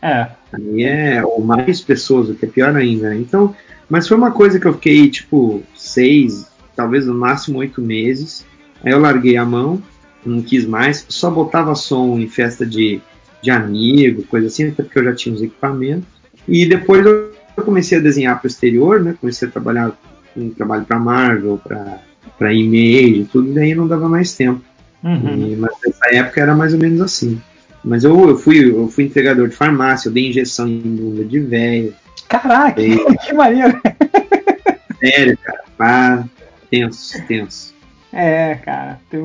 É. 0.00 0.28
Aí 0.52 0.84
é, 0.84 1.24
ou 1.24 1.42
mais 1.42 1.80
pessoas, 1.80 2.28
o 2.28 2.34
que 2.34 2.46
é 2.46 2.48
pior 2.48 2.74
ainda. 2.74 3.10
né? 3.10 3.16
Então, 3.16 3.54
mas 3.88 4.06
foi 4.06 4.16
uma 4.16 4.30
coisa 4.30 4.58
que 4.58 4.66
eu 4.66 4.74
fiquei, 4.74 5.10
tipo, 5.10 5.62
seis, 5.76 6.46
talvez 6.76 7.06
no 7.06 7.14
máximo 7.14 7.58
oito 7.58 7.82
meses. 7.82 8.46
Aí 8.82 8.92
eu 8.92 9.00
larguei 9.00 9.36
a 9.36 9.44
mão, 9.44 9.82
não 10.24 10.40
quis 10.40 10.64
mais, 10.64 11.04
só 11.08 11.30
botava 11.30 11.74
som 11.74 12.18
em 12.18 12.28
festa 12.28 12.64
de, 12.64 13.00
de 13.42 13.50
amigo, 13.50 14.22
coisa 14.22 14.46
assim, 14.46 14.68
até 14.68 14.82
porque 14.82 14.98
eu 14.98 15.04
já 15.04 15.14
tinha 15.14 15.34
os 15.34 15.42
equipamentos. 15.42 16.08
E 16.48 16.64
depois 16.66 17.04
eu 17.04 17.29
comecei 17.62 17.98
a 17.98 18.00
desenhar 18.00 18.38
para 18.38 18.46
o 18.46 18.50
exterior, 18.50 19.00
né? 19.00 19.14
Comecei 19.20 19.48
a 19.48 19.50
trabalhar 19.50 19.92
um 20.36 20.50
trabalho 20.50 20.84
para 20.84 20.98
Marvel, 20.98 21.60
para 22.38 22.52
Image, 22.52 23.28
tudo, 23.30 23.50
e 23.50 23.54
daí 23.54 23.74
não 23.74 23.86
dava 23.88 24.08
mais 24.08 24.32
tempo. 24.34 24.60
Uhum. 25.02 25.48
E- 25.52 25.56
mas 25.56 25.72
nessa 25.84 26.14
época 26.14 26.40
era 26.40 26.54
mais 26.54 26.72
ou 26.74 26.78
menos 26.78 27.00
assim. 27.00 27.40
Mas 27.82 28.04
eu, 28.04 28.28
eu, 28.28 28.36
fui, 28.36 28.70
eu 28.70 28.88
fui 28.88 29.04
entregador 29.04 29.48
de 29.48 29.56
farmácia, 29.56 30.08
eu 30.08 30.12
dei 30.12 30.28
injeção 30.28 30.68
em 30.68 30.78
bunda 30.80 31.24
de 31.24 31.40
velho. 31.40 31.94
Caraca, 32.28 32.80
Dei, 32.80 32.98
que 33.24 33.32
maneiro. 33.32 33.80
sério, 35.00 35.38
cara. 35.38 35.60
Pá, 35.76 36.24
tenso, 36.70 37.26
tenso. 37.26 37.74
É, 38.12 38.54
cara, 38.56 39.00
teve, 39.10 39.24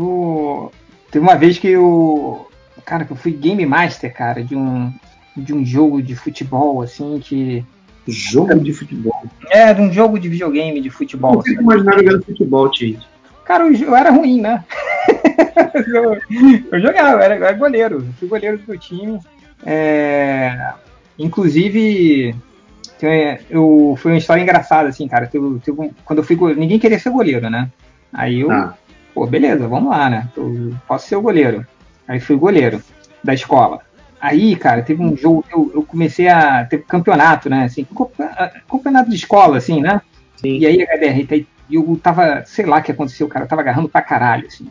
teve 1.12 1.24
uma 1.26 1.36
vez 1.36 1.58
que 1.58 1.68
eu. 1.68 2.48
Cara, 2.86 3.04
que 3.04 3.12
eu 3.12 3.18
fui 3.18 3.32
Game 3.32 3.66
Master, 3.66 4.14
cara, 4.14 4.44
de 4.44 4.56
um, 4.56 4.92
de 5.36 5.54
um 5.54 5.66
jogo 5.66 6.02
de 6.02 6.16
futebol, 6.16 6.82
assim, 6.82 7.20
que. 7.20 7.64
Jogo 8.08 8.60
de 8.60 8.74
futebol. 8.74 9.24
É, 9.50 9.74
de 9.74 9.82
um 9.82 9.92
jogo 9.92 10.20
de 10.20 10.30
videogame 10.30 10.80
de 10.82 10.90
futebol. 10.90 11.32
Não 11.32 11.38
consigo 11.38 11.62
imaginar 11.62 11.98
jogando 11.98 12.24
futebol, 12.26 12.72
gente. 12.74 13.08
Cara, 13.46 13.64
eu, 13.68 13.74
eu 13.74 13.96
era 13.96 14.12
ruim, 14.12 14.42
né? 14.42 14.64
eu, 15.88 16.18
eu 16.72 16.82
jogava, 16.82 17.12
eu 17.12 17.20
era, 17.22 17.36
eu 17.38 17.44
era 17.46 17.58
goleiro, 17.58 17.96
eu 17.98 18.14
fui 18.20 18.28
goleiro 18.28 18.58
do 18.58 18.64
meu 18.68 18.78
time. 18.80 19.20
É, 19.66 20.74
inclusive, 21.18 22.36
eu, 23.50 23.96
foi 24.00 24.12
uma 24.12 24.18
história 24.18 24.42
engraçada, 24.42 24.90
assim, 24.90 25.08
cara. 25.08 25.28
Teve 25.28 25.46
um- 25.46 25.60
quando 26.04 26.20
eu 26.20 26.24
fui 26.24 26.36
go- 26.36 26.54
ninguém 26.54 26.80
queria 26.80 27.00
ser 27.00 27.10
goleiro, 27.10 27.50
né? 27.50 27.70
Aí 28.14 28.42
eu, 28.42 28.48
Tá. 28.48 28.76
pô, 29.14 29.26
beleza, 29.28 29.68
vamos 29.68 29.90
lá, 29.90 30.10
né? 30.10 30.30
Eu 30.36 30.74
posso 30.88 31.08
ser 31.08 31.16
o 31.16 31.22
goleiro. 31.22 31.66
Aí 32.08 32.20
fui 32.20 32.36
goleiro 32.36 32.82
da 33.24 33.34
escola. 33.34 33.80
Aí, 34.20 34.56
cara, 34.56 34.82
teve 34.82 35.02
um 35.04 35.16
jogo 35.16 35.44
que 35.44 35.54
eu, 35.56 35.72
eu 35.76 35.84
comecei 35.84 36.28
a. 36.28 36.66
Teve 36.66 36.84
campeonato, 36.84 37.50
né? 37.50 37.66
Assim, 37.66 37.86
campeonato 38.70 39.10
de 39.10 39.16
escola, 39.16 39.58
assim, 39.58 39.82
né? 39.82 40.02
Sim. 40.38 40.58
E 40.58 40.66
aí, 40.66 40.82
HDR, 40.82 41.48
e 41.70 41.76
eu 41.76 42.00
tava, 42.02 42.44
sei 42.46 42.66
lá 42.66 42.78
o 42.78 42.84
que 42.84 42.92
aconteceu, 42.92 43.28
cara, 43.28 43.46
eu 43.46 43.50
tava 43.50 43.62
agarrando 43.62 43.90
pra 43.90 44.02
caralho, 44.02 44.48
assim. 44.48 44.68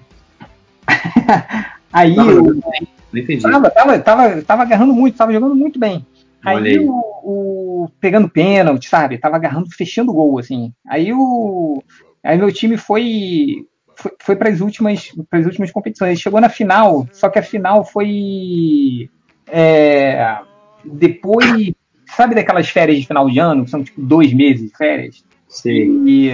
aí 1.92 2.14
Tava 2.14 2.30
eu, 2.30 2.44
bem, 2.44 2.88
Não 3.12 3.20
entendi. 3.20 3.42
tava, 3.42 3.70
tava, 3.70 3.98
tava, 3.98 4.42
tava 4.42 4.62
agarrando 4.62 4.92
muito, 4.92 5.16
tava 5.16 5.32
jogando 5.32 5.54
muito 5.54 5.78
bem. 5.78 6.06
Aí 6.44 6.78
o, 6.78 6.90
o- 6.92 7.88
pegando 8.00 8.28
pênalti, 8.28 8.88
sabe? 8.88 9.16
Tava 9.18 9.36
agarrando, 9.36 9.68
fechando 9.74 10.12
gol, 10.12 10.38
assim. 10.38 10.72
Aí 10.86 11.12
o. 11.12 11.82
Aí 12.22 12.36
meu 12.36 12.52
time 12.52 12.76
foi. 12.76 13.64
foi, 13.96 14.12
foi 14.20 14.36
para 14.36 14.50
as 14.50 14.60
últimas, 14.60 15.10
pras 15.30 15.46
últimas 15.46 15.70
competições. 15.70 16.10
Ele 16.10 16.20
chegou 16.20 16.40
na 16.40 16.50
final, 16.50 17.06
só 17.12 17.28
que 17.30 17.38
a 17.38 17.42
final 17.42 17.82
foi 17.84 19.08
é, 19.46 20.38
depois, 20.84 21.72
sabe 22.06 22.34
daquelas 22.34 22.68
férias 22.68 22.98
de 22.98 23.06
final 23.06 23.28
de 23.28 23.38
ano, 23.38 23.64
que 23.64 23.70
são 23.70 23.82
tipo 23.82 24.00
dois 24.00 24.32
meses 24.32 24.70
de 24.70 24.76
férias? 24.76 25.24
Sim. 25.48 26.04
E, 26.06 26.30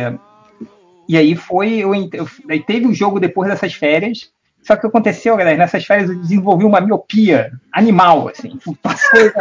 e 1.09 1.17
aí 1.17 1.35
foi, 1.35 1.75
eu, 1.75 1.95
eu, 1.95 2.29
aí 2.49 2.61
teve 2.61 2.87
o 2.87 2.95
jogo 2.95 3.21
depois 3.21 3.49
dessas 3.49 3.75
férias. 3.75 4.31
Só 4.63 4.75
que 4.75 4.81
o 4.81 4.83
que 4.83 4.87
aconteceu, 4.89 5.37
galera, 5.37 5.57
nessas 5.57 5.85
férias 5.85 6.11
eu 6.11 6.17
desenvolvi 6.17 6.65
uma 6.65 6.81
miopia 6.81 7.53
animal, 7.73 8.29
assim. 8.29 8.59
Passou 8.83 9.33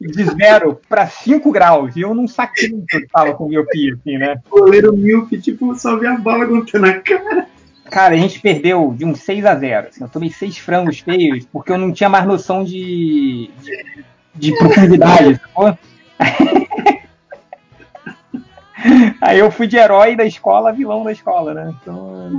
de 0.00 0.24
zero 0.24 0.80
para 0.88 1.06
5 1.06 1.50
graus. 1.50 1.96
E 1.96 2.02
eu 2.02 2.14
não 2.14 2.26
saquei 2.26 2.70
que 2.88 2.96
eu 2.96 3.08
tava 3.08 3.34
com 3.34 3.48
miopia, 3.48 3.94
assim, 3.94 4.16
né? 4.16 4.40
Goleiro 4.48 4.96
míope, 4.96 5.40
tipo, 5.40 5.74
só 5.74 5.96
vê 5.96 6.06
a 6.06 6.16
bola 6.16 6.44
aguentando 6.44 6.86
na 6.86 7.00
cara. 7.00 7.46
Cara, 7.90 8.14
a 8.14 8.18
gente 8.18 8.40
perdeu 8.40 8.94
de 8.96 9.04
um 9.04 9.14
6 9.14 9.44
a 9.44 9.54
0 9.54 9.88
assim, 9.88 10.02
Eu 10.02 10.08
tomei 10.08 10.30
seis 10.30 10.58
frangos 10.58 11.00
feios 11.00 11.46
porque 11.46 11.72
eu 11.72 11.78
não 11.78 11.92
tinha 11.92 12.08
mais 12.08 12.26
noção 12.26 12.64
de, 12.64 13.50
de, 13.62 14.04
de 14.34 14.56
profundidade? 14.56 15.40
Aí 19.20 19.38
eu 19.38 19.50
fui 19.50 19.66
de 19.66 19.76
herói 19.76 20.14
da 20.14 20.24
escola, 20.24 20.72
vilão 20.72 21.02
da 21.02 21.10
escola, 21.10 21.52
né? 21.52 21.74
Então... 21.82 22.30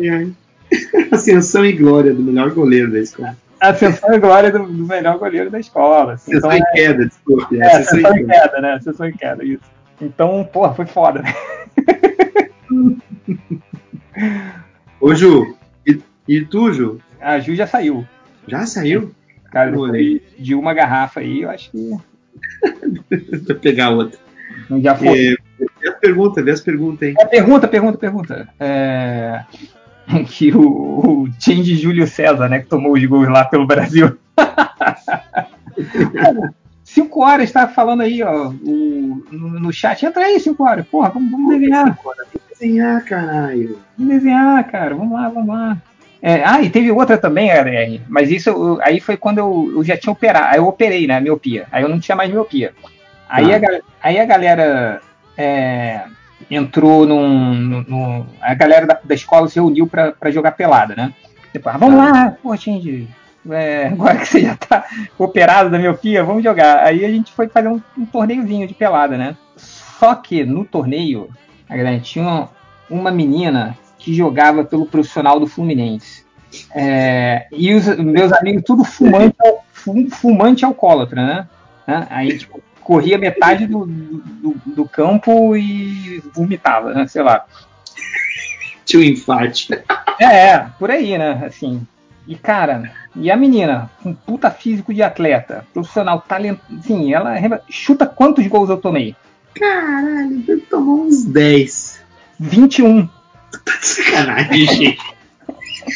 Ai, 0.00 0.08
ai. 0.08 0.32
Ascensão 1.12 1.64
e 1.64 1.72
glória 1.72 2.12
do 2.12 2.22
melhor 2.22 2.50
goleiro 2.50 2.90
da 2.90 2.98
escola. 2.98 3.36
Ascensão 3.60 4.12
e 4.14 4.18
glória 4.18 4.50
do, 4.50 4.66
do 4.66 4.86
melhor 4.86 5.18
goleiro 5.18 5.50
da 5.50 5.60
escola. 5.60 6.14
Assim. 6.14 6.32
Ascensão 6.32 6.52
Então, 6.52 6.68
e 6.68 6.72
queda, 6.74 7.06
desculpe. 7.06 7.60
É, 7.60 7.66
ascensão 7.66 8.16
e 8.16 8.24
queda, 8.24 8.60
né? 8.60 8.72
Ascensão 8.74 9.06
e 9.08 9.12
queda, 9.12 9.44
isso. 9.44 9.62
Então, 10.00 10.48
porra, 10.50 10.74
foi 10.74 10.86
foda, 10.86 11.22
né? 11.22 11.34
Ô, 15.00 15.14
Ju, 15.14 15.56
e, 15.86 15.98
e 16.28 16.44
tu, 16.44 16.72
Ju? 16.72 17.00
A 17.20 17.40
Ju 17.40 17.54
já 17.54 17.66
saiu. 17.66 18.06
Já 18.46 18.66
saiu? 18.66 19.14
Cara, 19.50 19.70
depois 19.70 20.20
de 20.38 20.54
uma 20.54 20.74
garrafa 20.74 21.20
aí, 21.20 21.42
eu 21.42 21.50
acho 21.50 21.70
que. 21.70 21.88
Vou 23.46 23.56
pegar 23.56 23.90
outra. 23.90 24.18
Já 24.82 24.94
foi. 24.94 25.08
É, 25.08 25.36
vê 25.80 25.88
as 25.88 25.98
perguntas, 25.98 26.44
vê 26.44 26.50
as 26.50 26.60
perguntas 26.60 27.08
aí. 27.08 27.14
É, 27.18 27.24
pergunta, 27.24 27.66
pergunta, 27.66 27.98
pergunta. 27.98 28.48
É... 28.58 29.44
Que 30.26 30.52
o, 30.52 30.60
o 30.60 31.28
Change 31.38 31.76
Júlio 31.76 32.04
César, 32.04 32.48
né, 32.48 32.58
que 32.58 32.66
tomou 32.66 32.94
os 32.94 33.04
gols 33.04 33.28
lá 33.28 33.44
pelo 33.44 33.64
Brasil. 33.64 34.18
cinco 36.82 37.24
horas, 37.24 37.52
tá 37.52 37.68
falando 37.68 38.00
aí, 38.00 38.20
ó, 38.20 38.48
o, 38.48 39.24
no, 39.30 39.60
no 39.60 39.72
chat. 39.72 40.04
Entra 40.04 40.24
aí, 40.24 40.40
cinco 40.40 40.64
horas. 40.64 40.84
Porra, 40.88 41.10
vamos, 41.10 41.30
vamos 41.30 41.50
desenhar. 41.50 41.96
Desenhar, 42.60 43.02
caralho. 43.04 43.78
Vamos 43.96 44.14
desenhar, 44.14 44.70
cara. 44.70 44.94
Vamos 44.94 45.12
lá, 45.18 45.28
vamos 45.28 45.48
lá. 45.48 45.78
É, 46.22 46.42
ah, 46.44 46.60
e 46.60 46.68
teve 46.68 46.90
outra 46.92 47.16
também, 47.16 47.50
HDR, 47.50 48.02
mas 48.06 48.30
isso 48.30 48.50
eu- 48.50 48.78
aí 48.82 49.00
foi 49.00 49.16
quando 49.16 49.38
eu, 49.38 49.72
eu 49.76 49.82
já 49.84 49.96
tinha 49.96 50.12
operado. 50.12 50.48
Aí 50.50 50.58
eu 50.58 50.66
operei, 50.68 51.06
né, 51.06 51.18
miopia. 51.18 51.66
Aí 51.72 51.82
eu 51.82 51.88
não 51.88 51.98
tinha 51.98 52.14
mais 52.14 52.30
miopia. 52.30 52.74
Aí, 53.28 53.54
Ah. 53.54 53.56
a, 54.02 54.08
aí 54.08 54.20
a 54.20 54.24
galera 54.26 55.00
é, 55.38 56.02
entrou 56.50 57.06
num, 57.06 57.54
num- 57.54 57.84
num- 57.88 58.26
A 58.42 58.52
galera 58.52 58.86
da, 58.86 59.00
da 59.02 59.14
escola 59.14 59.48
se 59.48 59.54
reuniu 59.54 59.86
pra, 59.86 60.12
pra 60.12 60.30
jogar 60.30 60.52
pelada, 60.52 60.94
né? 60.94 61.14
Tipo, 61.52 61.70
ah, 61.70 61.78
vamos 61.78 61.96
lá, 61.96 62.36
pô, 62.42 62.54
Tindy, 62.54 63.08
é, 63.50 63.86
agora 63.86 64.18
que 64.18 64.26
você 64.26 64.42
já 64.42 64.54
tá 64.56 64.84
operado 65.18 65.70
da 65.70 65.78
miopia, 65.78 66.22
vamos 66.22 66.44
jogar. 66.44 66.84
Aí 66.84 67.02
a 67.02 67.08
gente 67.08 67.32
foi 67.32 67.48
fazer 67.48 67.68
um, 67.68 67.80
um 67.96 68.04
torneiozinho 68.04 68.68
de 68.68 68.74
pelada, 68.74 69.16
né? 69.16 69.34
Só 69.56 70.14
que 70.14 70.44
no 70.44 70.64
torneio, 70.66 71.30
galera 71.76 72.00
tinha 72.00 72.48
uma, 72.88 73.10
menina 73.10 73.76
que 73.98 74.14
jogava 74.14 74.64
pelo 74.64 74.86
profissional 74.86 75.38
do 75.38 75.46
Fluminense. 75.46 76.24
É, 76.74 77.46
e 77.52 77.72
os 77.74 77.86
meus 77.98 78.32
amigos, 78.32 78.64
tudo 78.64 78.84
fumante, 78.84 79.36
fumante 80.10 80.64
alcoólatra, 80.64 81.24
né? 81.24 81.48
Né? 81.86 82.06
Aí, 82.10 82.38
tipo, 82.38 82.62
corria 82.80 83.18
metade 83.18 83.66
do, 83.66 83.86
do, 83.86 84.56
do 84.66 84.88
campo 84.88 85.56
e 85.56 86.22
vomitava, 86.34 86.92
né? 86.92 87.06
Sei 87.06 87.22
lá. 87.22 87.44
Tinha 88.84 89.00
um 89.00 89.04
infarte. 89.04 89.72
É, 90.18 90.24
é, 90.24 90.66
por 90.78 90.90
aí, 90.90 91.16
né? 91.16 91.44
Assim. 91.46 91.86
E, 92.26 92.36
cara, 92.36 92.92
e 93.16 93.30
a 93.30 93.36
menina, 93.36 93.90
com 94.02 94.14
puta 94.14 94.50
físico 94.50 94.94
de 94.94 95.02
atleta, 95.02 95.64
profissional, 95.72 96.20
talento. 96.20 96.60
Sim, 96.82 97.12
ela 97.12 97.60
chuta 97.68 98.06
quantos 98.06 98.46
gols 98.46 98.70
eu 98.70 98.76
tomei? 98.76 99.16
Caralho, 99.54 100.42
ele 100.48 100.60
tomou 100.62 101.04
uns 101.04 101.24
10. 101.24 102.00
21. 102.38 103.08
Sacanagem, 103.80 104.66
gente. 104.66 104.98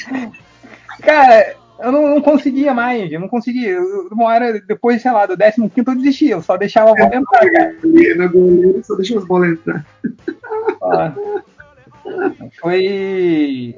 Cara, 1.03 1.57
eu 1.81 1.93
não, 1.93 2.15
não 2.15 2.21
conseguia 2.23 2.73
mais, 2.75 3.11
eu 3.13 3.21
não 3.21 3.29
conseguia. 3.29 3.71
Eu- 3.71 4.09
Uma 4.13 4.27
hora 4.27 4.61
depois, 4.61 5.03
sei 5.03 5.11
lá, 5.13 5.27
do 5.27 5.37
15 5.37 5.71
eu 5.77 5.95
desistia, 5.97 6.31
eu 6.33 6.43
só 6.43 6.57
deixava 6.57 6.91
a 6.91 6.95
bola 6.95 7.17
entrar, 7.17 7.51
cara. 7.51 7.77
Goleiro, 7.83 8.83
só 8.85 8.95
deixa 8.97 9.19
as 9.19 9.25
bolas 9.27 9.53
entrar. 9.53 9.85
Ó. 10.81 11.11
Foi. 12.61 13.75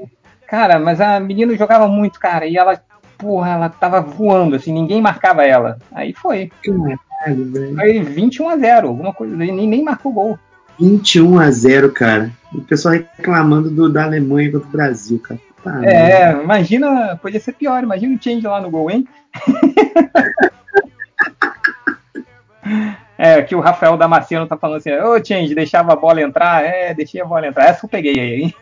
Cara, 0.48 0.78
mas 0.78 1.00
a 1.00 1.18
menina 1.18 1.56
jogava 1.56 1.88
muito, 1.88 2.20
cara, 2.20 2.46
e 2.46 2.56
ela, 2.56 2.80
porra, 3.18 3.50
ela 3.50 3.68
tava 3.68 4.00
voando, 4.00 4.54
assim, 4.56 4.72
ninguém 4.72 5.00
marcava 5.02 5.44
ela. 5.44 5.78
Aí 5.92 6.12
foi. 6.12 6.50
Caralho, 6.62 6.98
velho. 7.26 7.74
Foi 7.74 8.02
21 8.02 8.48
a 8.48 8.56
0 8.56 8.88
alguma 8.88 9.12
coisa, 9.12 9.36
nem, 9.36 9.66
nem 9.66 9.82
marcou 9.82 10.12
gol. 10.12 10.38
21 10.78 11.38
a 11.38 11.50
0, 11.50 11.90
cara. 11.92 12.30
O 12.54 12.60
pessoal 12.60 12.94
reclamando 12.94 13.70
do, 13.70 13.88
da 13.88 14.04
Alemanha 14.04 14.52
contra 14.52 14.68
o 14.68 14.70
Brasil, 14.70 15.18
cara. 15.18 15.40
Tá, 15.64 15.84
É, 15.84 16.32
imagina, 16.32 17.18
podia 17.20 17.40
ser 17.40 17.52
pior, 17.52 17.82
imagina 17.82 18.14
o 18.14 18.22
change 18.22 18.46
lá 18.46 18.60
no 18.60 18.70
gol, 18.70 18.90
hein? 18.90 19.06
É, 23.18 23.34
aqui 23.34 23.54
o 23.54 23.60
Rafael 23.60 23.96
Damasceno 23.96 24.46
tá 24.46 24.56
falando 24.56 24.76
assim, 24.78 24.92
ô 24.92 25.24
Change, 25.24 25.54
deixava 25.54 25.92
a 25.92 25.96
bola 25.96 26.20
entrar? 26.20 26.62
É, 26.62 26.92
deixei 26.92 27.20
a 27.20 27.24
bola 27.24 27.46
entrar. 27.46 27.64
Essa 27.64 27.86
eu 27.86 27.88
peguei 27.88 28.18
aí, 28.18 28.42
hein? 28.42 28.54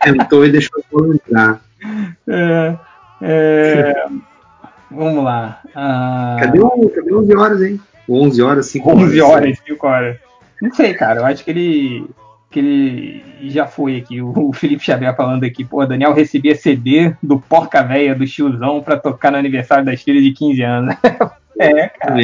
Tentou 0.00 0.46
e 0.46 0.52
deixou 0.52 0.80
a 0.80 0.82
bola 0.90 1.14
entrar. 1.14 1.60
É, 2.28 2.76
é, 3.22 4.04
vamos 4.90 5.22
lá. 5.22 5.60
Ah, 5.76 6.36
Cadê, 6.40 6.58
o, 6.58 6.90
cadê 6.90 7.14
11 7.14 7.36
horas, 7.36 7.62
hein? 7.62 7.80
11 8.08 8.42
horas, 8.42 8.66
5 8.66 8.88
horas. 8.90 9.02
11 9.02 9.20
horas, 9.20 9.58
5 9.66 9.86
horas. 9.86 10.16
Não 10.62 10.72
sei, 10.74 10.94
cara, 10.94 11.20
eu 11.20 11.26
acho 11.26 11.44
que 11.44 11.50
ele 11.50 12.06
que 12.50 12.58
ele 12.60 13.24
já 13.50 13.66
foi 13.66 13.98
aqui. 13.98 14.22
O 14.22 14.50
Felipe 14.56 14.82
Xavier 14.84 15.14
falando 15.14 15.44
aqui, 15.44 15.64
pô, 15.64 15.84
Daniel 15.84 16.14
recebia 16.14 16.56
CD 16.56 17.14
do 17.22 17.38
Porca 17.38 17.82
Véia, 17.82 18.14
do 18.14 18.24
tiozão, 18.26 18.80
pra 18.82 18.96
tocar 18.96 19.30
no 19.30 19.36
aniversário 19.38 19.84
das 19.84 20.02
filhas 20.02 20.22
de 20.22 20.32
15 20.32 20.62
anos. 20.62 20.94
é, 21.60 21.88
cara. 21.88 22.16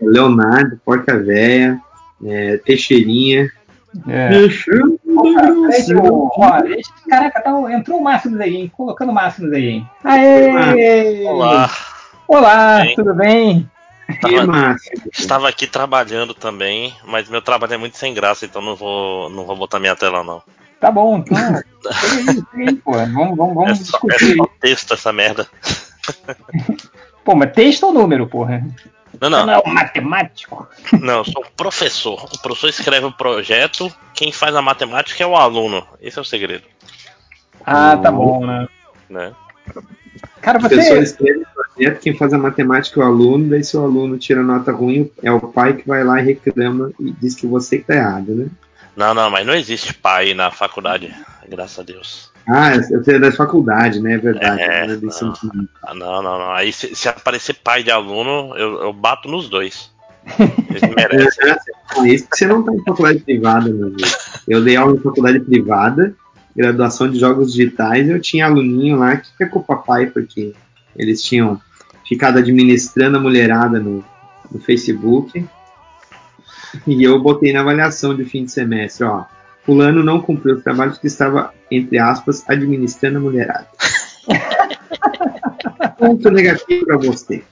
Leonardo, 0.00 0.80
Porca 0.84 1.18
Véia, 1.18 1.78
é, 2.24 2.56
Teixeirinha. 2.58 3.50
É. 4.08 4.28
Deixando 4.30 4.98
Esse, 5.70 5.94
o- 5.94 6.30
ó, 6.36 6.58
esse- 6.64 6.92
caraca, 7.08 7.40
tá, 7.42 7.50
entrou 7.72 7.98
o 7.98 8.04
Máximos 8.04 8.40
aí, 8.40 8.56
hein? 8.56 8.72
Colocando 8.74 9.10
o 9.10 9.14
Máximos 9.14 9.52
aí, 9.52 9.66
hein? 9.68 9.86
Aê! 10.04 11.24
Olá. 11.26 11.68
Olá, 12.28 12.80
Bem. 12.82 12.94
tudo 12.94 13.14
bem? 13.14 13.68
Tava- 14.20 14.76
estava 15.12 15.48
aqui 15.48 15.66
trabalhando 15.66 16.34
também, 16.34 16.94
mas 17.04 17.28
meu 17.28 17.42
trabalho 17.42 17.74
é 17.74 17.76
muito 17.76 17.96
sem 17.96 18.12
graça, 18.14 18.44
então 18.44 18.60
não 18.62 18.74
vou, 18.76 19.28
não 19.30 19.44
vou 19.44 19.56
botar 19.56 19.78
minha 19.80 19.96
tela 19.96 20.22
não. 20.24 20.42
Tá 20.80 20.90
bom, 20.90 21.18
então. 21.18 21.36
Pega 21.36 22.30
aí, 22.30 22.42
pega 22.42 22.70
aí, 22.70 22.74
pô. 22.76 22.92
Vamos, 22.92 23.36
vamos, 23.36 23.54
vamos 23.54 23.80
É 23.80 23.84
só, 23.84 23.98
é 23.98 24.06
discutir. 24.16 24.36
só 24.36 24.46
texto 24.60 24.94
essa 24.94 25.12
merda. 25.12 25.46
Pô, 27.24 27.34
mas 27.34 27.52
texto 27.52 27.84
ou 27.84 27.92
número, 27.92 28.26
porra? 28.26 28.60
Não, 29.20 29.28
Você 29.28 29.28
não. 29.28 29.46
não 29.46 29.52
é 29.52 29.58
um 29.58 29.74
matemático? 29.74 30.66
Não, 30.94 31.18
eu 31.18 31.24
sou 31.24 31.42
um 31.44 31.50
professor. 31.54 32.24
O 32.34 32.38
professor 32.40 32.68
escreve 32.70 33.04
o 33.04 33.12
projeto, 33.12 33.92
quem 34.14 34.32
faz 34.32 34.56
a 34.56 34.62
matemática 34.62 35.22
é 35.22 35.26
o 35.26 35.36
aluno. 35.36 35.86
Esse 36.00 36.18
é 36.18 36.22
o 36.22 36.24
segredo. 36.24 36.64
Ah, 37.66 37.96
tá 37.98 38.10
bom, 38.10 38.46
né? 38.46 38.66
Né? 39.10 39.32
Cara, 40.40 40.58
A 40.58 40.68
pessoa 40.68 40.96
você. 40.96 41.02
escreve 41.02 41.40
o 41.40 41.46
projeto, 41.54 42.00
quem 42.00 42.16
faz 42.16 42.32
a 42.32 42.38
matemática 42.38 43.00
é 43.00 43.04
o 43.04 43.06
aluno, 43.06 43.48
daí 43.48 43.62
se 43.62 43.76
o 43.76 43.82
aluno 43.82 44.18
tira 44.18 44.42
nota 44.42 44.72
ruim, 44.72 45.10
é 45.22 45.30
o 45.30 45.40
pai 45.40 45.74
que 45.74 45.86
vai 45.86 46.02
lá 46.02 46.20
e 46.20 46.24
reclama 46.24 46.90
e 46.98 47.12
diz 47.12 47.34
que 47.34 47.46
você 47.46 47.78
que 47.78 47.84
tá 47.84 47.94
errado, 47.94 48.34
né? 48.34 48.46
Não, 48.96 49.14
não, 49.14 49.30
mas 49.30 49.46
não 49.46 49.54
existe 49.54 49.94
pai 49.94 50.34
na 50.34 50.50
faculdade, 50.50 51.14
graças 51.48 51.78
a 51.78 51.82
Deus. 51.82 52.30
Ah, 52.48 52.72
você 52.76 53.14
é 53.14 53.18
da 53.18 53.30
faculdade, 53.30 54.00
né? 54.00 54.14
É 54.14 54.18
verdade. 54.18 54.60
É, 54.62 54.86
né? 54.86 54.98
Ah, 55.82 55.94
não, 55.94 56.22
não, 56.22 56.38
não. 56.38 56.52
Aí 56.52 56.72
se, 56.72 56.94
se 56.96 57.08
aparecer 57.08 57.54
pai 57.62 57.82
de 57.84 57.90
aluno, 57.90 58.56
eu, 58.56 58.82
eu 58.82 58.92
bato 58.92 59.28
nos 59.28 59.48
dois. 59.48 59.90
Eles 60.68 60.82
merecem. 60.94 61.50
É 61.98 62.08
isso 62.08 62.28
que 62.28 62.36
você 62.36 62.46
não 62.46 62.62
tá 62.62 62.72
em 62.72 62.82
faculdade 62.84 63.20
privada, 63.20 63.68
meu 63.70 63.86
amigo. 63.88 64.08
Eu 64.48 64.62
dei 64.62 64.76
aula 64.76 64.94
em 64.94 65.00
faculdade 65.00 65.40
privada, 65.40 66.14
graduação 66.54 67.10
de 67.10 67.18
jogos 67.18 67.52
digitais, 67.52 68.08
eu 68.08 68.20
tinha 68.20 68.46
aluninho 68.46 68.98
lá 68.98 69.16
que 69.16 69.30
fica 69.30 69.48
com 69.48 69.60
o 69.60 69.64
papai, 69.64 70.06
porque 70.06 70.52
eles 70.96 71.22
tinham 71.22 71.60
ficado 72.06 72.38
administrando 72.38 73.16
a 73.16 73.20
mulherada 73.20 73.78
no, 73.78 74.04
no 74.50 74.60
Facebook. 74.60 75.44
E 76.86 77.02
eu 77.02 77.20
botei 77.20 77.52
na 77.52 77.60
avaliação 77.60 78.14
de 78.14 78.24
fim 78.24 78.44
de 78.44 78.52
semestre, 78.52 79.04
ó. 79.04 79.24
Fulano 79.64 80.02
não 80.02 80.20
cumpriu 80.20 80.56
os 80.56 80.62
trabalhos 80.62 80.98
que 80.98 81.06
estava, 81.06 81.52
entre 81.70 81.98
aspas, 81.98 82.44
administrando 82.48 83.18
a 83.18 83.20
mulherada. 83.20 83.66
Ponto 85.98 86.30
negativo 86.30 86.86
pra 86.86 86.96
você. 86.96 87.42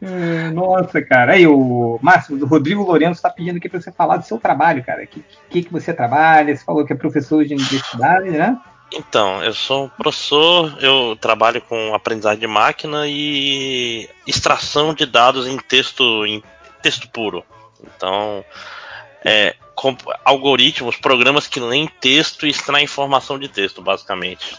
É, 0.00 0.50
Nossa, 0.50 1.02
cara. 1.02 1.32
Aí, 1.32 1.46
o 1.46 1.98
Márcio, 2.02 2.36
o 2.36 2.46
Rodrigo 2.46 2.82
Lourenço 2.82 3.18
está 3.18 3.30
pedindo 3.30 3.56
aqui 3.56 3.68
para 3.68 3.80
você 3.80 3.92
falar 3.92 4.18
do 4.18 4.26
seu 4.26 4.38
trabalho, 4.38 4.84
cara. 4.84 5.02
O 5.02 5.06
que, 5.06 5.24
que, 5.50 5.62
que 5.64 5.72
você 5.72 5.92
trabalha? 5.92 6.56
Você 6.56 6.64
falou 6.64 6.84
que 6.84 6.92
é 6.92 6.96
professor 6.96 7.44
de 7.44 7.54
universidade, 7.54 8.30
né? 8.30 8.58
Então, 8.92 9.42
eu 9.42 9.52
sou 9.52 9.84
um 9.84 9.88
professor, 9.88 10.78
eu 10.80 11.14
trabalho 11.16 11.60
com 11.60 11.94
aprendizagem 11.94 12.40
de 12.40 12.46
máquina 12.46 13.06
e 13.06 14.08
extração 14.26 14.94
de 14.94 15.04
dados 15.04 15.46
em 15.46 15.58
texto, 15.58 16.24
em 16.24 16.42
texto 16.82 17.08
puro. 17.10 17.44
Então, 17.82 18.42
é, 19.24 19.54
com 19.74 19.94
algoritmos, 20.24 20.96
programas 20.96 21.46
que 21.46 21.60
leem 21.60 21.88
texto 22.00 22.46
e 22.46 22.50
extraem 22.50 22.84
informação 22.84 23.38
de 23.38 23.48
texto, 23.48 23.82
basicamente. 23.82 24.58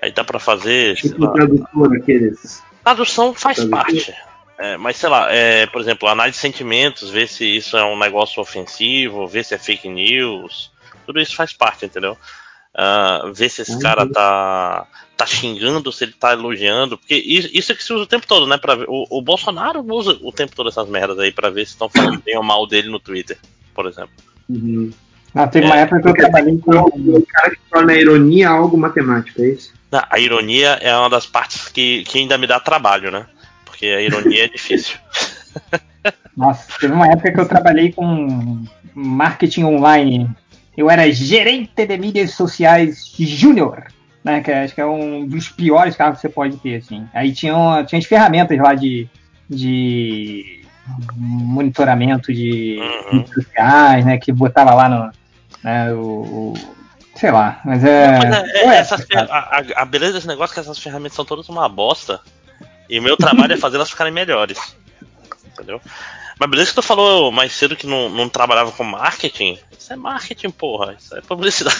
Aí 0.00 0.12
dá 0.12 0.22
para 0.22 0.38
fazer. 0.38 0.96
Tipo 0.96 1.24
lá, 1.24 1.32
tradutor, 1.32 1.96
aqueles. 1.96 2.62
Tradução 2.82 3.34
faz 3.34 3.56
Tradutor. 3.56 3.80
parte. 3.82 4.14
É, 4.58 4.76
mas 4.76 4.96
sei 4.98 5.08
lá, 5.08 5.32
é, 5.32 5.66
por 5.66 5.80
exemplo, 5.80 6.06
análise 6.08 6.36
de 6.36 6.42
sentimentos, 6.42 7.08
ver 7.08 7.28
se 7.28 7.44
isso 7.44 7.76
é 7.78 7.84
um 7.84 7.98
negócio 7.98 8.42
ofensivo, 8.42 9.26
ver 9.26 9.42
se 9.44 9.54
é 9.54 9.58
fake 9.58 9.88
news, 9.88 10.70
tudo 11.06 11.18
isso 11.18 11.34
faz 11.34 11.52
parte, 11.52 11.86
entendeu? 11.86 12.16
Ah, 12.74 13.30
ver 13.34 13.48
se 13.48 13.62
esse 13.62 13.72
Uhum. 13.72 13.80
cara 13.80 14.06
tá, 14.06 14.86
tá 15.16 15.26
xingando, 15.26 15.90
se 15.90 16.04
ele 16.04 16.12
tá 16.12 16.32
elogiando, 16.34 16.98
porque 16.98 17.14
isso, 17.14 17.72
é 17.72 17.74
que 17.74 17.82
se 17.82 17.92
usa 17.92 18.04
o 18.04 18.06
tempo 18.06 18.26
todo, 18.26 18.46
né? 18.46 18.58
Pra 18.58 18.74
ver, 18.74 18.86
o, 18.88 19.06
o 19.10 19.22
Bolsonaro 19.22 19.80
usa 19.92 20.18
o 20.22 20.30
tempo 20.30 20.54
todo 20.54 20.68
essas 20.68 20.88
merdas 20.88 21.18
aí 21.18 21.32
pra 21.32 21.48
ver 21.50 21.64
se 21.66 21.72
estão 21.72 21.88
falando 21.88 22.22
bem 22.22 22.36
ou 22.36 22.42
mal 22.42 22.66
dele 22.66 22.88
no 22.90 23.00
Twitter, 23.00 23.38
por 23.74 23.86
exemplo. 23.86 24.12
Uhum. 24.48 24.92
Ah, 25.34 25.46
teve 25.46 25.66
uma 25.66 25.76
É, 25.78 25.82
época 25.82 26.02
que 26.02 26.08
eu 26.08 26.14
trabalhei 26.14 26.58
com. 26.58 26.72
O 26.72 27.26
cara 27.26 27.50
que 27.50 27.58
torna 27.70 27.92
a 27.92 27.96
ironia 27.96 28.48
algo 28.48 28.76
matemático, 28.76 29.40
é 29.42 29.48
isso? 29.50 29.72
Não, 29.90 30.02
a 30.10 30.18
ironia 30.18 30.78
é 30.80 30.94
uma 30.96 31.10
das 31.10 31.26
partes 31.26 31.68
que, 31.68 32.04
que 32.04 32.18
ainda 32.18 32.36
me 32.38 32.46
dá 32.46 32.58
trabalho, 32.60 33.10
né? 33.10 33.26
Porque 33.64 33.86
a 33.86 34.00
ironia 34.00 34.44
é 34.44 34.48
difícil. 34.50 34.96
Nossa, 36.36 36.66
teve 36.80 36.92
uma 36.92 37.06
época 37.06 37.32
que 37.32 37.40
eu 37.40 37.46
trabalhei 37.48 37.92
com 37.92 38.64
marketing 38.94 39.64
online. 39.64 40.28
Eu 40.76 40.90
era 40.90 41.10
gerente 41.12 41.86
de 41.86 41.96
mídias 41.98 42.32
sociais 42.34 43.12
júnior, 43.18 43.84
né? 44.24 44.40
Que 44.40 44.50
acho 44.50 44.74
que 44.74 44.80
é 44.80 44.86
um 44.86 45.26
dos 45.26 45.48
piores 45.48 45.94
cargos 45.96 46.20
que 46.20 46.22
você 46.26 46.32
pode 46.32 46.56
ter, 46.58 46.76
assim. 46.76 47.06
Aí 47.12 47.32
tinham, 47.32 47.84
tinha 47.84 47.98
as 47.98 48.04
ferramentas 48.06 48.56
lá 48.58 48.74
de, 48.74 49.08
de 49.48 50.64
monitoramento 51.16 52.32
de 52.32 52.78
Uhum. 52.80 53.18
mídias 53.18 53.34
sociais, 53.44 54.04
né? 54.04 54.18
Que 54.18 54.32
botava 54.32 54.74
lá 54.74 54.88
no. 54.88 55.19
Né, 55.62 55.92
o, 55.92 55.98
o- 56.54 56.54
sei 57.16 57.30
lá, 57.30 57.60
mas 57.64 57.84
é. 57.84 58.18
Mas 58.18 58.32
é- 58.32 58.62
é- 58.62 58.66
Ué, 58.68 58.76
essas 58.78 59.04
fer- 59.04 59.30
a, 59.30 59.58
a- 59.58 59.82
a 59.82 59.84
beleza 59.84 60.14
desse 60.14 60.26
negócio 60.26 60.52
é 60.52 60.54
que 60.54 60.60
essas 60.60 60.78
ferramentas 60.78 61.14
são 61.16 61.24
todas 61.24 61.48
uma 61.48 61.68
bosta. 61.68 62.20
E 62.88 62.98
o 62.98 63.02
meu 63.02 63.16
trabalho 63.16 63.52
é 63.52 63.56
fazer 63.58 63.76
elas 63.76 63.90
ficarem 63.90 64.12
melhores. 64.12 64.58
Entendeu? 65.52 65.80
Mas 66.38 66.50
beleza 66.50 66.70
que 66.70 66.76
tu 66.76 66.82
falou 66.82 67.30
mais 67.30 67.52
cedo 67.52 67.76
que 67.76 67.86
não, 67.86 68.08
não 68.08 68.28
trabalhava 68.28 68.72
com 68.72 68.82
marketing. 68.82 69.58
Isso 69.78 69.92
é 69.92 69.96
marketing, 69.96 70.50
porra. 70.50 70.94
Isso 70.98 71.14
é 71.16 71.20
publicidade. 71.20 71.76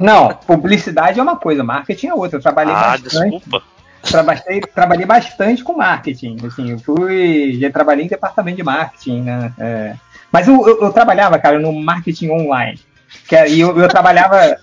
Não, 0.00 0.28
publicidade 0.34 1.20
é 1.20 1.22
uma 1.22 1.36
coisa, 1.36 1.62
marketing 1.62 2.08
é 2.08 2.14
outra. 2.14 2.38
Eu 2.38 2.42
trabalhei 2.42 2.74
Ah, 2.74 2.96
bastante. 2.98 3.30
desculpa. 3.30 3.62
Trabalhei, 4.02 4.60
trabalhei 4.62 5.04
bastante 5.06 5.62
com 5.62 5.76
marketing. 5.76 6.38
Assim, 6.46 6.70
eu 6.70 6.78
fui. 6.78 7.58
Já 7.60 7.70
trabalhei 7.70 8.06
em 8.06 8.08
departamento 8.08 8.56
de 8.56 8.62
marketing, 8.62 9.20
né? 9.22 9.52
É. 9.58 9.94
Mas 10.32 10.48
eu, 10.48 10.66
eu- 10.66 10.80
eu 10.80 10.92
trabalhava, 10.92 11.38
cara, 11.38 11.58
no 11.58 11.70
marketing 11.72 12.30
online. 12.30 12.80
Que, 13.28 13.46
e 13.46 13.60
eu, 13.60 13.76
eu 13.78 13.88
trabalhava. 13.88 14.56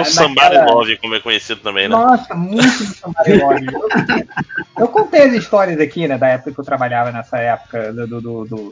o 0.00 0.04
Somebody 0.04 0.56
Love, 0.58 0.96
como 0.98 1.14
é 1.14 1.20
conhecido 1.20 1.60
também, 1.60 1.88
né? 1.88 1.96
Nossa, 1.96 2.34
muito 2.34 2.62
no 2.84 2.94
Somebody 2.94 3.32
Love. 3.36 3.66
Eu, 3.66 4.26
eu 4.78 4.88
contei 4.88 5.22
as 5.22 5.32
histórias 5.34 5.80
aqui, 5.80 6.06
né, 6.06 6.16
da 6.18 6.28
época 6.28 6.52
que 6.52 6.60
eu 6.60 6.64
trabalhava 6.64 7.10
nessa 7.12 7.38
época 7.38 7.92
do. 7.92 8.06
do- 8.06 8.20
do- 8.20 8.44
do- 8.44 8.68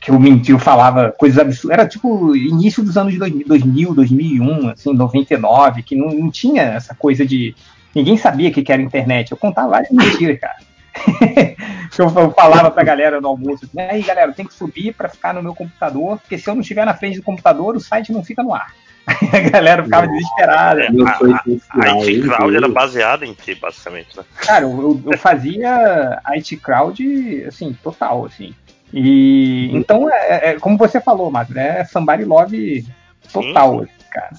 que 0.00 0.10
o 0.10 0.18
Mentiu 0.18 0.58
falava 0.58 1.14
coisas 1.16 1.38
absurdas. 1.38 1.78
Era 1.78 1.88
tipo 1.88 2.34
início 2.34 2.82
dos 2.82 2.96
anos 2.96 3.16
2000, 3.16 3.46
2000 3.46 3.94
2001, 3.94 4.70
assim, 4.70 4.92
99, 4.92 5.82
que 5.84 5.94
não, 5.94 6.08
não 6.08 6.28
tinha 6.30 6.62
essa 6.62 6.92
coisa 6.94 7.24
de. 7.24 7.54
Ninguém 7.94 8.16
sabia 8.16 8.50
o 8.50 8.52
que 8.52 8.62
que 8.62 8.72
era 8.72 8.82
internet. 8.82 9.30
Eu 9.30 9.36
contava 9.38 9.68
várias 9.68 9.90
mentiras, 9.92 10.40
cara. 10.40 10.56
que 11.90 12.02
eu, 12.02 12.10
falava 12.32 12.70
pra 12.70 12.84
galera 12.84 13.20
no 13.20 13.28
almoço, 13.28 13.64
assim, 13.64 13.80
aí 13.80 14.02
galera, 14.02 14.32
tem 14.32 14.46
que 14.46 14.54
subir 14.54 14.94
pra 14.94 15.08
ficar 15.08 15.34
no 15.34 15.42
meu 15.42 15.54
computador, 15.54 16.18
porque 16.18 16.38
se 16.38 16.48
eu 16.48 16.54
não 16.54 16.60
estiver 16.60 16.84
na 16.84 16.94
frente 16.94 17.16
do 17.16 17.24
computador, 17.24 17.76
o 17.76 17.80
site 17.80 18.12
não 18.12 18.24
fica 18.24 18.42
no 18.42 18.54
ar. 18.54 18.72
Aí 19.06 19.46
a 19.46 19.50
galera 19.50 19.84
ficava 19.84 20.08
desesperada. 20.08 20.82
É, 20.82 20.88
a, 20.88 20.90
a, 20.90 21.84
a 21.84 22.02
IT 22.02 22.22
Crowd 22.22 22.56
era 22.56 22.68
baseada 22.68 23.24
em 23.24 23.34
ti, 23.34 23.54
basicamente, 23.54 24.16
né? 24.16 24.24
Cara, 24.38 24.64
eu, 24.64 25.00
eu 25.06 25.16
fazia 25.16 26.20
IT 26.34 26.56
crowd, 26.56 27.44
assim, 27.46 27.72
total, 27.84 28.24
assim. 28.24 28.52
E 28.92 29.70
então, 29.72 30.10
é, 30.10 30.50
é 30.50 30.58
como 30.58 30.76
você 30.76 31.00
falou, 31.00 31.30
Marcos, 31.30 31.54
é 31.54 31.84
somebody 31.84 32.24
love 32.24 32.84
total, 33.32 33.82
assim, 33.82 33.92
cara. 34.10 34.30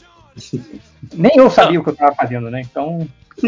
Nem 1.13 1.37
eu 1.37 1.49
sabia 1.49 1.79
o 1.79 1.83
que 1.83 1.89
eu 1.89 1.95
tava 1.95 2.13
fazendo, 2.13 2.51
né? 2.51 2.61
Então, 2.61 3.07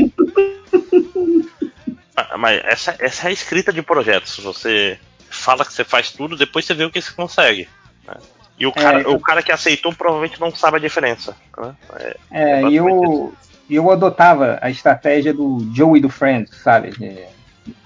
Mas 2.38 2.62
essa, 2.66 2.96
essa 3.00 3.28
é 3.28 3.30
a 3.30 3.34
escrita 3.34 3.72
de 3.74 3.82
projetos. 3.82 4.38
Você 4.40 4.98
fala 5.30 5.64
que 5.66 5.74
você 5.74 5.84
faz 5.84 6.12
tudo, 6.12 6.36
depois 6.36 6.66
você 6.66 6.74
vê 6.74 6.84
o 6.86 6.92
que 6.92 7.02
você 7.02 7.12
consegue. 7.12 7.68
né? 8.08 8.16
E 8.60 8.66
o 8.66 8.74
cara, 8.74 9.02
É, 9.02 9.08
o 9.08 9.20
cara 9.20 9.42
que 9.42 9.52
aceitou 9.52 9.94
provavelmente 9.94 10.40
não 10.40 10.54
sabe 10.54 10.78
a 10.78 10.80
diferença. 10.80 11.36
né? 11.58 11.74
É, 11.98 12.18
é, 12.32 12.64
e 12.64 12.76
eu, 12.76 13.34
eu 13.70 13.90
adotava 13.92 14.60
a 14.62 14.70
estratégia 14.70 15.34
do 15.34 15.70
Joey 15.74 16.02
do 16.02 16.10
Friends, 16.10 16.56
sabe? 16.62 16.94
É, 17.02 17.30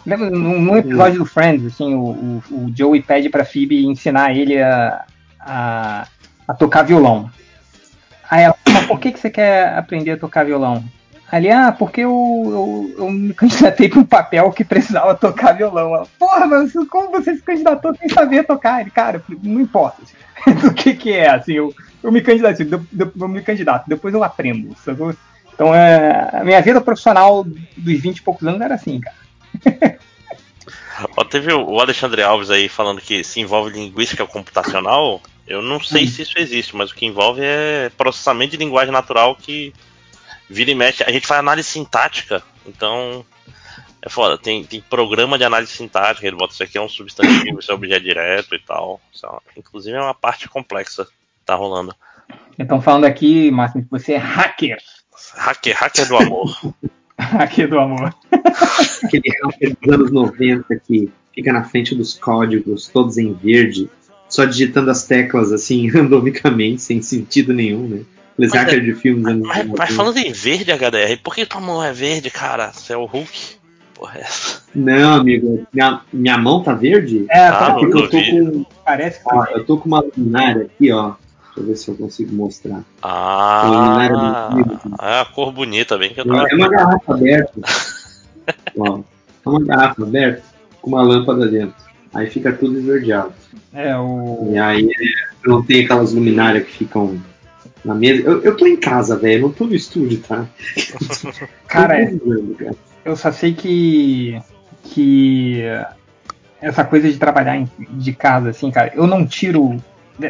lembra 0.05 0.29
num, 0.31 0.59
num 0.59 0.77
episódio 0.77 1.19
do 1.19 1.25
Friends, 1.25 1.65
assim, 1.65 1.93
o, 1.93 1.99
o, 1.99 2.43
o 2.51 2.73
Joey 2.75 3.01
pede 3.03 3.29
pra 3.29 3.45
Phoebe 3.45 3.85
ensinar 3.85 4.35
ele 4.35 4.59
a, 4.61 5.05
a, 5.39 6.07
a 6.47 6.53
tocar 6.55 6.81
violão. 6.83 7.29
Aí 8.31 8.43
ela, 8.43 8.55
mas 8.67 8.87
por 8.87 8.99
que, 8.99 9.11
que 9.11 9.19
você 9.19 9.29
quer 9.29 9.77
aprender 9.77 10.11
a 10.11 10.17
tocar 10.17 10.43
violão? 10.43 10.83
Ali, 11.33 11.49
ah, 11.49 11.71
porque 11.71 12.01
eu, 12.01 12.11
eu, 12.45 13.05
eu 13.05 13.09
me 13.09 13.33
candidatei 13.33 13.89
para 13.89 13.99
um 13.99 14.05
papel 14.05 14.51
que 14.51 14.63
precisava 14.63 15.15
tocar 15.15 15.53
violão. 15.53 15.95
Ela, 15.95 16.07
Porra, 16.19 16.45
mas 16.45 16.71
como 16.91 17.09
você 17.09 17.35
se 17.35 17.41
candidatou 17.41 17.95
sem 17.95 18.07
saber 18.07 18.43
tocar? 18.43 18.81
Ele, 18.81 18.91
cara, 18.91 19.19
não 19.41 19.59
importa 19.59 20.03
do 20.61 20.71
que 20.71 20.93
que 20.93 21.11
é, 21.11 21.31
assim, 21.31 21.53
eu, 21.53 21.73
eu 22.03 22.11
me 22.11 22.21
candidato, 22.21 22.61
eu, 22.61 23.11
eu 23.19 23.27
me 23.27 23.41
candidato, 23.41 23.89
depois 23.89 24.13
eu 24.13 24.23
aprendo. 24.23 24.75
sacou? 24.77 25.15
Então, 25.51 25.73
é, 25.73 26.29
a 26.33 26.43
minha 26.43 26.61
vida 26.61 26.79
profissional 26.79 27.43
dos 27.43 27.99
20 27.99 28.17
e 28.17 28.21
poucos 28.21 28.47
anos 28.47 28.61
era 28.61 28.75
assim, 28.75 29.01
cara. 29.01 29.17
Ó, 31.17 31.23
teve 31.23 31.51
o 31.51 31.65
o 31.65 31.79
Alexandre 31.79 32.21
Alves 32.21 32.51
aí 32.51 32.69
falando 32.69 33.01
que 33.01 33.23
se 33.23 33.39
envolve 33.39 33.71
linguística 33.71 34.23
computacional. 34.27 35.19
Eu 35.47 35.63
não 35.63 35.79
sei 35.79 36.05
se 36.05 36.21
isso 36.21 36.37
existe, 36.37 36.75
mas 36.75 36.91
o 36.91 36.95
que 36.95 37.07
envolve 37.07 37.41
é 37.43 37.89
processamento 37.97 38.51
de 38.51 38.57
linguagem 38.57 38.93
natural 38.93 39.35
que 39.35 39.73
vira 40.53 40.71
e 40.71 40.75
mexe. 40.75 41.03
A 41.03 41.11
gente 41.11 41.27
faz 41.27 41.39
análise 41.39 41.67
sintática, 41.67 42.41
então 42.65 43.25
é 44.01 44.09
foda. 44.09 44.37
Tem, 44.37 44.63
tem 44.63 44.81
programa 44.81 45.37
de 45.37 45.43
análise 45.43 45.71
sintática, 45.71 46.27
ele 46.27 46.35
bota 46.35 46.53
isso 46.53 46.63
aqui 46.63 46.77
é 46.77 46.81
um 46.81 46.89
substantivo, 46.89 47.59
isso 47.59 47.71
é 47.71 47.75
objeto 47.75 48.03
direto 48.03 48.55
e 48.55 48.59
tal. 48.59 49.01
Isso 49.13 49.25
é 49.25 49.29
uma- 49.29 49.41
inclusive 49.57 49.97
é 49.97 50.01
uma 50.01 50.13
parte 50.13 50.47
complexa 50.47 51.05
que 51.05 51.11
tá 51.45 51.55
rolando. 51.55 51.95
Estão 52.57 52.81
falando 52.81 53.05
aqui, 53.05 53.49
Márcio, 53.51 53.81
que 53.83 53.89
você 53.89 54.13
é 54.13 54.17
hacker. 54.17 54.77
Hacker, 55.35 55.75
hacker 55.75 56.07
do 56.07 56.17
amor. 56.17 56.73
hacker 57.17 57.69
do 57.69 57.79
amor. 57.79 58.13
Aquele 59.03 59.29
hacker 59.43 59.75
dos 59.81 59.93
anos 59.93 60.11
90 60.11 60.75
que 60.87 61.11
fica 61.33 61.51
na 61.51 61.63
frente 61.63 61.95
dos 61.95 62.13
códigos, 62.13 62.87
todos 62.87 63.17
em 63.17 63.33
verde, 63.33 63.89
só 64.29 64.45
digitando 64.45 64.91
as 64.91 65.05
teclas 65.05 65.51
assim, 65.51 65.87
randomicamente, 65.89 66.81
sem 66.81 67.01
sentido 67.01 67.53
nenhum, 67.53 67.87
né? 67.87 68.01
Mas 68.37 68.53
é- 68.53 68.79
de 68.79 68.93
filmes 68.95 69.25
anos 69.25 69.47
Mas, 69.47 69.57
90. 69.65 69.75
mas 69.77 69.93
falando 69.95 70.17
em 70.17 70.31
verde, 70.31 70.71
HDR, 70.71 71.17
por 71.23 71.35
que 71.35 71.45
tua 71.45 71.61
mão 71.61 71.83
é 71.83 71.93
verde, 71.93 72.29
cara? 72.31 72.71
Você 72.73 72.93
é 72.93 72.97
o 72.97 73.05
Hulk? 73.05 73.55
Porra, 73.95 74.17
é 74.17 74.21
essa? 74.21 74.63
Não, 74.73 75.13
amigo, 75.21 75.65
minha, 75.71 76.01
minha 76.11 76.37
mão 76.37 76.63
tá 76.63 76.73
verde? 76.73 77.25
É, 77.29 77.47
Ah, 77.47 77.51
tá, 77.53 77.73
porque 77.73 77.95
eu 77.95 78.09
tô 78.09 78.17
com. 78.19 78.65
parece 78.83 79.19
que 79.23 79.25
Ó, 79.33 79.45
eu 79.45 79.63
tô 79.65 79.77
com 79.77 79.87
uma 79.87 80.01
luminária 80.01 80.63
aqui, 80.63 80.91
ó. 80.91 81.13
Deixa 81.55 81.59
eu 81.59 81.63
ver 81.67 81.75
se 81.75 81.87
eu 81.89 81.95
consigo 81.95 82.35
mostrar. 82.35 82.81
Ah, 82.99 83.61
Luminária 83.67 84.17
do 84.17 84.95
é 85.05 85.19
a 85.21 85.25
cor 85.25 85.51
bonita, 85.51 85.95
bem 85.99 86.11
que 86.11 86.19
eu 86.19 86.23
É 86.23 86.27
tava. 86.27 86.55
uma 86.55 86.67
garrafa 86.69 87.13
aberta. 87.13 87.53
Ó, 88.77 88.99
é 89.45 89.49
uma 89.49 89.63
garrafa 89.63 90.01
aberta 90.03 90.41
com 90.81 90.89
uma 90.89 91.03
lâmpada 91.03 91.47
dentro. 91.47 91.75
Aí 92.11 92.27
fica 92.29 92.51
tudo 92.51 92.79
esverdeado. 92.79 93.33
é 93.71 93.95
o. 93.95 94.49
E 94.51 94.57
aí 94.57 94.83
é, 94.85 95.47
não 95.47 95.61
tem 95.61 95.85
aquelas 95.85 96.11
luminárias 96.13 96.65
que 96.65 96.71
ficam 96.71 97.21
na 97.83 97.93
mesa. 97.93 98.21
Eu, 98.23 98.41
eu 98.41 98.55
tô 98.57 98.65
em 98.65 98.77
casa, 98.77 99.17
velho. 99.17 99.43
Não 99.43 99.51
tô 99.51 99.65
no 99.65 99.75
estúdio, 99.75 100.19
tá? 100.19 100.45
Cara, 101.67 101.95
precisando, 101.95 102.55
cara. 102.55 102.75
eu 103.03 103.15
só 103.15 103.31
sei 103.31 103.53
que 103.53 104.39
que 104.83 105.63
essa 106.61 106.83
coisa 106.83 107.09
de 107.09 107.17
trabalhar 107.17 107.57
em- 107.57 107.69
de 107.91 108.13
casa 108.13 108.49
assim, 108.49 108.69
cara, 108.69 108.91
eu 108.95 109.07
não 109.07 109.25
tiro 109.25 109.81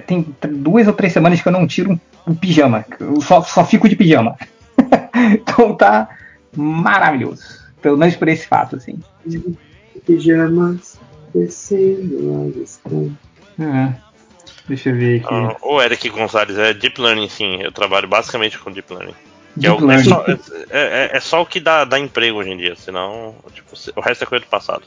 tem 0.07 0.25
duas 0.51 0.87
ou 0.87 0.93
três 0.93 1.11
semanas 1.11 1.41
que 1.41 1.47
eu 1.47 1.51
não 1.51 1.67
tiro 1.67 1.91
um, 1.91 1.99
um 2.31 2.35
pijama. 2.35 2.85
Eu 2.99 3.19
só, 3.21 3.41
só 3.41 3.65
fico 3.65 3.89
de 3.89 3.95
pijama. 3.95 4.37
então 5.33 5.75
tá 5.75 6.09
maravilhoso. 6.55 7.43
Pelo 7.81 7.97
menos 7.97 8.15
por 8.15 8.29
esse 8.29 8.47
fato, 8.47 8.77
assim. 8.77 8.97
Pijamas 10.05 10.97
descendo 11.33 12.49
as 12.49 12.55
escadas. 12.55 13.11
É. 13.59 13.93
Deixa 14.67 14.89
eu 14.89 14.95
ver 14.95 15.21
aqui. 15.23 15.33
Ah, 15.33 15.55
o 15.61 15.81
Eric 15.81 16.09
Gonzalez 16.09 16.57
é 16.57 16.73
Deep 16.73 16.99
Learning, 17.01 17.27
sim. 17.29 17.61
Eu 17.61 17.71
trabalho 17.71 18.07
basicamente 18.07 18.57
com 18.57 18.71
Deep 18.71 18.93
Learning. 18.93 19.13
É, 19.13 19.59
Deep 19.59 19.83
o- 19.83 19.91
é 19.91 20.03
só, 20.03 20.25
é- 20.25 20.37
é- 20.71 21.17
é 21.17 21.19
só 21.19 21.41
o 21.41 21.45
que 21.45 21.59
dá, 21.59 21.83
dá 21.85 21.99
emprego 21.99 22.39
hoje 22.39 22.51
em 22.51 22.57
dia, 22.57 22.75
senão 22.75 23.35
tipo, 23.53 23.75
o 23.95 24.01
resto 24.01 24.23
é 24.23 24.27
coisa 24.27 24.45
do 24.45 24.49
passado. 24.49 24.83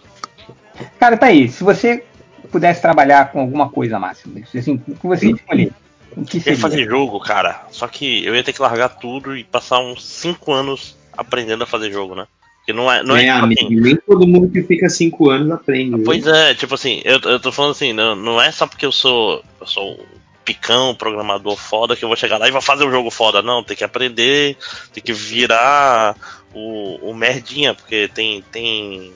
Cara, 0.98 1.16
tá 1.16 1.26
aí. 1.26 1.48
Se 1.48 1.62
você 1.62 2.04
pudesse 2.50 2.80
trabalhar 2.80 3.30
com 3.32 3.40
alguma 3.40 3.68
coisa, 3.68 3.98
Máximo, 3.98 4.42
assim, 4.54 4.82
o 4.88 4.94
que 4.94 5.06
você 5.06 5.30
escolher, 5.30 5.72
o 6.16 6.24
que 6.24 6.36
Eu 6.36 6.38
ia 6.38 6.42
seria? 6.44 6.58
fazer 6.60 6.84
jogo, 6.88 7.20
cara. 7.20 7.66
Só 7.70 7.86
que 7.86 8.24
eu 8.24 8.34
ia 8.34 8.42
ter 8.44 8.52
que 8.52 8.62
largar 8.62 8.88
tudo 8.88 9.36
e 9.36 9.44
passar 9.44 9.78
uns 9.80 10.04
5 10.06 10.52
anos 10.52 10.96
aprendendo 11.16 11.64
a 11.64 11.66
fazer 11.66 11.90
jogo, 11.92 12.14
né? 12.14 12.26
Porque 12.66 12.72
não 12.72 12.90
é. 12.90 13.00
Não 13.00 13.16
é, 13.16 13.26
é, 13.26 13.32
tipo 13.32 13.44
amigo, 13.44 13.64
assim, 13.64 13.76
nem 13.76 13.96
todo 13.96 14.26
mundo 14.26 14.50
que 14.50 14.60
fica 14.60 14.88
cinco 14.88 15.30
anos 15.30 15.52
aprende. 15.52 15.94
viu? 15.94 16.04
Pois 16.04 16.26
é, 16.26 16.52
tipo 16.52 16.74
assim, 16.74 17.00
eu, 17.04 17.20
eu 17.20 17.38
tô 17.38 17.52
falando 17.52 17.70
assim, 17.70 17.92
não, 17.92 18.16
não 18.16 18.42
é 18.42 18.50
só 18.50 18.66
porque 18.66 18.84
eu 18.84 18.90
sou. 18.90 19.40
Eu 19.60 19.66
sou 19.68 20.06
picão, 20.44 20.94
programador 20.94 21.56
foda, 21.56 21.96
que 21.96 22.04
eu 22.04 22.08
vou 22.08 22.16
chegar 22.16 22.38
lá 22.38 22.46
e 22.46 22.52
vou 22.52 22.60
fazer 22.60 22.84
um 22.84 22.90
jogo 22.90 23.10
foda. 23.10 23.40
Não, 23.40 23.62
tem 23.62 23.76
que 23.76 23.84
aprender, 23.84 24.56
tem 24.92 25.02
que 25.02 25.12
virar 25.12 26.16
o, 26.52 27.10
o 27.10 27.14
merdinha, 27.14 27.74
porque 27.74 28.08
tem, 28.08 28.42
tem 28.50 29.12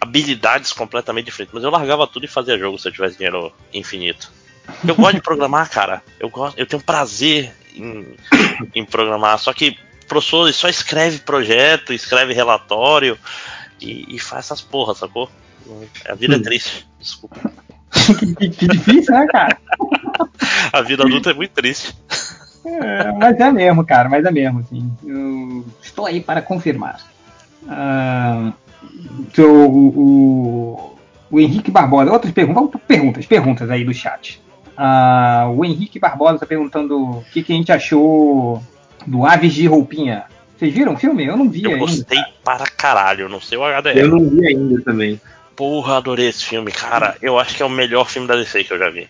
habilidades 0.00 0.72
completamente 0.72 1.26
diferentes. 1.26 1.54
Mas 1.54 1.64
eu 1.64 1.70
largava 1.70 2.06
tudo 2.06 2.24
e 2.24 2.28
fazia 2.28 2.58
jogo 2.58 2.78
se 2.78 2.86
eu 2.88 2.92
tivesse 2.92 3.16
dinheiro 3.16 3.52
infinito. 3.72 4.30
Eu 4.86 4.94
gosto 4.94 5.14
de 5.14 5.22
programar, 5.22 5.68
cara. 5.70 6.02
Eu 6.18 6.28
gosto, 6.28 6.58
eu 6.58 6.66
tenho 6.66 6.82
prazer 6.82 7.52
em, 7.74 8.16
em 8.74 8.84
programar. 8.84 9.38
Só 9.38 9.52
que 9.52 9.70
o 9.70 9.89
professor 10.10 10.52
só 10.52 10.68
escreve 10.68 11.20
projeto, 11.20 11.92
escreve 11.92 12.34
relatório 12.34 13.16
e, 13.80 14.16
e 14.16 14.18
faz 14.18 14.46
essas 14.46 14.60
porras, 14.60 14.98
sacou? 14.98 15.30
A 16.08 16.14
vida 16.16 16.34
é 16.34 16.38
triste. 16.40 16.88
Desculpa. 16.98 17.36
que, 18.18 18.48
que 18.50 18.66
difícil, 18.66 19.14
né, 19.14 19.26
cara? 19.30 19.56
A 20.72 20.82
vida 20.82 21.04
adulta 21.04 21.30
é 21.30 21.34
muito 21.34 21.52
triste. 21.52 21.96
É, 22.64 23.12
mas 23.12 23.38
é 23.38 23.50
mesmo, 23.50 23.84
cara, 23.84 24.08
mas 24.08 24.24
é 24.24 24.30
mesmo, 24.30 24.60
assim. 24.60 24.92
Eu 25.04 25.64
estou 25.80 26.06
aí 26.06 26.20
para 26.20 26.42
confirmar. 26.42 27.00
Ah, 27.68 28.52
então, 29.18 29.66
o, 29.66 30.96
o, 31.30 31.40
Henrique 31.40 31.70
Barbosa, 31.70 32.12
outras 32.12 32.32
perguntas, 32.32 32.80
perguntas, 32.86 33.26
perguntas 33.26 33.70
aí 33.70 33.84
do 33.84 33.94
chat. 33.94 34.42
Ah, 34.76 35.48
o 35.54 35.64
Henrique 35.64 35.98
Barbosa 35.98 36.34
está 36.34 36.46
perguntando 36.46 36.98
o 36.98 37.24
que, 37.32 37.42
que 37.42 37.52
a 37.52 37.56
gente 37.56 37.72
achou 37.72 38.62
do 39.06 39.24
Aves 39.26 39.54
de 39.54 39.66
Roupinha. 39.66 40.24
Vocês 40.58 40.72
viram 40.74 40.94
o 40.94 40.96
filme? 40.96 41.24
Eu 41.24 41.36
não 41.36 41.48
vi 41.48 41.62
Eu 41.64 41.70
ainda. 41.70 41.80
gostei 41.80 42.18
para 42.44 42.66
caralho, 42.66 43.28
não 43.28 43.40
sei 43.40 43.56
o 43.56 43.62
HDR. 43.64 43.96
Eu 43.98 44.08
não 44.08 44.28
vi 44.28 44.46
ainda 44.46 44.80
também. 44.82 45.20
Porra, 45.56 45.96
adorei 45.98 46.28
esse 46.28 46.44
filme, 46.44 46.70
cara. 46.72 47.16
Eu 47.22 47.38
acho 47.38 47.54
que 47.56 47.62
é 47.62 47.66
o 47.66 47.70
melhor 47.70 48.08
filme 48.08 48.28
da 48.28 48.36
DC 48.36 48.64
que 48.64 48.72
eu 48.72 48.78
já 48.78 48.90
vi. 48.90 49.08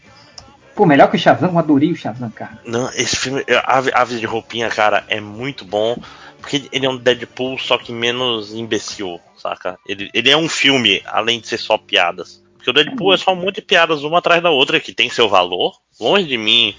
Pô, 0.75 0.87
melhor 0.87 1.11
que 1.11 1.17
o 1.17 1.19
Shazam, 1.19 1.51
eu 1.53 1.59
adorei 1.59 1.91
o 1.93 1.97
Shazam, 1.97 2.31
cara. 2.31 2.59
Não, 2.65 2.89
esse 2.91 3.17
filme, 3.17 3.43
é, 3.47 3.61
Ave- 3.65 3.91
Aves 3.93 4.19
de 4.21 4.27
Roupinha, 4.27 4.69
cara, 4.71 5.05
é 5.09 5.21
muito 5.21 5.65
bom. 5.65 5.97
Porque 6.41 6.69
ele 6.73 6.87
é 6.87 6.89
um 6.89 6.97
Deadpool, 6.97 7.59
só 7.59 7.77
que 7.77 7.93
menos 7.93 8.55
imbecil, 8.55 9.21
saca? 9.37 9.77
Ele, 9.87 10.09
ele 10.15 10.31
é 10.31 10.37
um 10.37 10.49
filme, 10.49 11.03
além 11.05 11.39
de 11.39 11.47
ser 11.49 11.59
só 11.59 11.77
piadas. 11.77 12.43
Porque 12.57 12.71
o 12.71 12.73
Deadpool 12.73 13.13
é 13.13 13.17
só 13.19 13.33
um 13.33 13.37
monte 13.37 13.57
de 13.57 13.63
piadas 13.63 14.03
uma 14.05 14.19
atrás 14.19 14.43
da 14.43 14.51
outra, 14.51 14.81
que 14.81 14.95
tem 14.95 15.11
seu 15.11 15.29
valor. 15.29 15.75
Longe 16.01 16.25
de 16.27 16.39
mim 16.39 16.75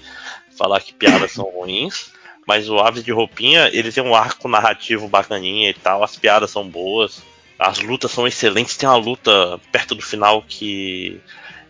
falar 0.58 0.80
que 0.80 0.92
piadas 0.92 1.30
são 1.32 1.44
ruins. 1.44 2.10
Mas 2.46 2.68
o 2.68 2.78
Aves 2.78 3.04
de 3.04 3.12
Roupinha, 3.12 3.70
ele 3.72 3.92
tem 3.92 4.02
um 4.02 4.14
arco 4.14 4.48
narrativo 4.48 5.08
bacaninha 5.08 5.70
e 5.70 5.74
tal. 5.74 6.02
As 6.02 6.16
piadas 6.16 6.50
são 6.50 6.68
boas. 6.68 7.22
As 7.58 7.78
lutas 7.78 8.10
são 8.10 8.26
excelentes. 8.26 8.76
Tem 8.76 8.88
uma 8.88 8.96
luta 8.96 9.60
perto 9.70 9.94
do 9.94 10.02
final 10.02 10.42
que 10.42 11.20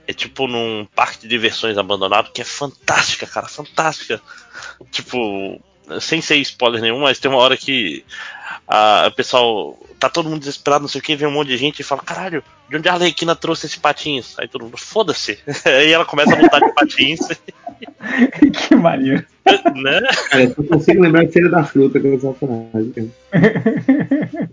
é 0.07 0.13
tipo 0.13 0.47
num 0.47 0.87
parque 0.95 1.21
de 1.21 1.29
diversões 1.29 1.79
abandonado, 1.79 2.33
que 2.33 2.43
é 2.43 2.45
fantástica, 2.45 3.27
cara, 3.27 3.49
fantástica. 3.49 4.21
Tipo, 4.91 5.61
sem 6.01 6.21
ser 6.21 6.37
spoiler 6.37 6.81
nenhum, 6.81 7.01
mas 7.01 7.19
tem 7.19 7.31
uma 7.31 7.41
hora 7.41 7.57
que 7.57 8.05
a, 8.67 9.09
o 9.09 9.13
pessoal 9.13 9.79
tá 9.99 10.09
todo 10.09 10.29
mundo 10.29 10.41
desesperado, 10.41 10.83
não 10.83 10.89
sei 10.89 11.01
o 11.01 11.05
que, 11.05 11.15
vem 11.15 11.29
um 11.29 11.33
monte 11.33 11.49
de 11.49 11.57
gente 11.57 11.81
e 11.81 11.85
fala, 11.85 12.03
caralho, 12.03 12.43
de 12.69 12.77
onde 12.77 12.89
a 12.89 12.95
Arlequina 12.95 13.37
trouxe 13.37 13.67
esse 13.67 13.79
patins? 13.79 14.39
Aí 14.39 14.49
todo 14.49 14.65
mundo, 14.65 14.77
foda-se. 14.77 15.39
Aí 15.65 15.93
ela 15.93 16.05
começa 16.05 16.35
a 16.35 16.41
lutar 16.41 16.61
de 16.61 16.73
patins, 16.75 17.21
que 18.69 18.75
maneiro. 18.75 19.25
né? 19.77 20.01
Cara, 20.31 20.45
eu 20.45 20.55
só 20.55 20.63
consigo 20.63 21.03
lembrar 21.03 21.25
de 21.25 21.33
Feira 21.33 21.49
da 21.49 21.65
Fruta 21.65 22.01
com 22.01 22.15
essa 22.15 22.33
frase, 22.35 22.93
cara. 22.95 24.51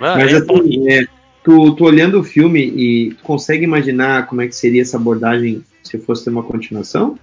Não, 0.00 0.16
Mas 0.16 0.32
é 0.32 0.36
assim, 0.36 0.92
é, 0.92 1.06
tu, 1.42 1.74
tu 1.74 1.84
olhando 1.84 2.20
o 2.20 2.24
filme 2.24 2.60
e 2.60 3.14
tu 3.14 3.22
consegue 3.22 3.64
imaginar 3.64 4.26
como 4.26 4.42
é 4.42 4.46
que 4.46 4.54
seria 4.54 4.82
essa 4.82 4.96
abordagem 4.96 5.64
se 5.82 5.98
fosse 5.98 6.24
ter 6.24 6.30
uma 6.30 6.42
continuação? 6.42 7.18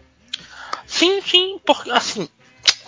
Sim, 0.85 1.21
sim, 1.21 1.59
porque 1.65 1.89
assim, 1.91 2.27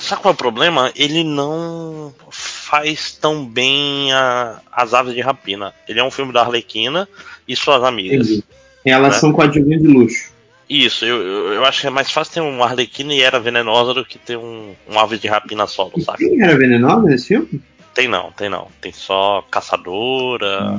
sabe 0.08 0.22
qual 0.22 0.32
é 0.32 0.36
o 0.36 0.38
problema? 0.38 0.92
Ele 0.96 1.24
não 1.24 2.14
faz 2.32 3.12
tão 3.14 3.46
bem 3.46 4.12
a- 4.14 4.60
as 4.72 4.94
aves 4.94 5.14
de 5.14 5.22
rapina. 5.22 5.74
Ele 5.88 6.00
é 6.00 6.04
um 6.04 6.12
filme 6.12 6.34
da 6.34 6.42
Arlequina 6.42 7.08
e 7.48 7.56
suas 7.56 7.84
amigas. 7.84 8.28
Entendi. 8.28 8.44
Elas 8.86 9.16
né? 9.16 9.20
são 9.20 9.32
coadjuvantes 9.32 9.82
de 9.82 9.88
luxo. 9.88 10.32
Isso, 10.70 11.06
eu, 11.06 11.22
eu, 11.22 11.54
eu 11.54 11.66
acho 11.66 11.82
que 11.82 11.88
é 11.88 11.90
mais 11.90 12.12
fácil 12.12 12.34
ter 12.34 12.42
um 12.42 12.62
Arlequina 12.62 13.14
e 13.14 13.22
era 13.22 13.40
venenosa 13.40 13.94
do 13.94 14.04
que 14.04 14.18
ter 14.18 14.38
um, 14.38 14.74
um 14.90 15.00
ave 15.00 15.18
de 15.18 15.28
rapina 15.28 15.66
solo, 15.66 15.94
sabe? 16.02 16.18
Quem 16.28 16.42
era 16.42 16.58
venenosa 16.58 17.08
nesse 17.08 17.28
filme? 17.28 17.62
Tem 17.94 18.08
não, 18.08 18.32
tem 18.32 18.50
não. 18.50 18.68
Tem 18.82 18.92
só 18.92 19.44
caçadora, 19.50 20.78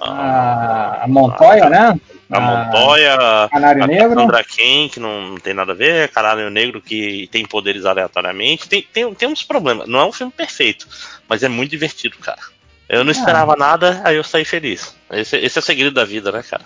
A, 0.00 1.04
a 1.04 1.08
Montoya, 1.08 1.70
né? 1.70 1.98
A 2.32 2.40
Montoya, 2.40 3.48
Canário 3.50 3.84
a 3.84 3.86
Negro. 3.86 4.14
Cassandra 4.14 4.44
Cain, 4.44 4.88
que 4.88 5.00
não, 5.00 5.30
não 5.30 5.36
tem 5.36 5.54
nada 5.54 5.72
a 5.72 5.74
ver, 5.74 6.08
Canário 6.08 6.50
Negro 6.50 6.80
que 6.80 7.28
tem 7.30 7.44
poderes 7.46 7.84
aleatoriamente. 7.84 8.68
Tem, 8.68 8.86
tem, 8.92 9.14
tem 9.14 9.28
uns 9.28 9.42
problemas. 9.42 9.88
Não 9.88 10.00
é 10.00 10.04
um 10.06 10.12
filme 10.12 10.32
perfeito, 10.34 10.88
mas 11.28 11.42
é 11.42 11.48
muito 11.48 11.70
divertido, 11.70 12.16
cara. 12.18 12.40
Eu 12.88 13.04
não 13.04 13.12
esperava 13.12 13.56
nada, 13.56 14.02
aí 14.04 14.16
eu 14.16 14.24
saí 14.24 14.44
feliz. 14.44 14.94
Esse, 15.10 15.36
esse 15.36 15.58
é 15.58 15.60
o 15.60 15.64
segredo 15.64 15.94
da 15.94 16.04
vida, 16.04 16.30
né, 16.30 16.42
cara? 16.42 16.64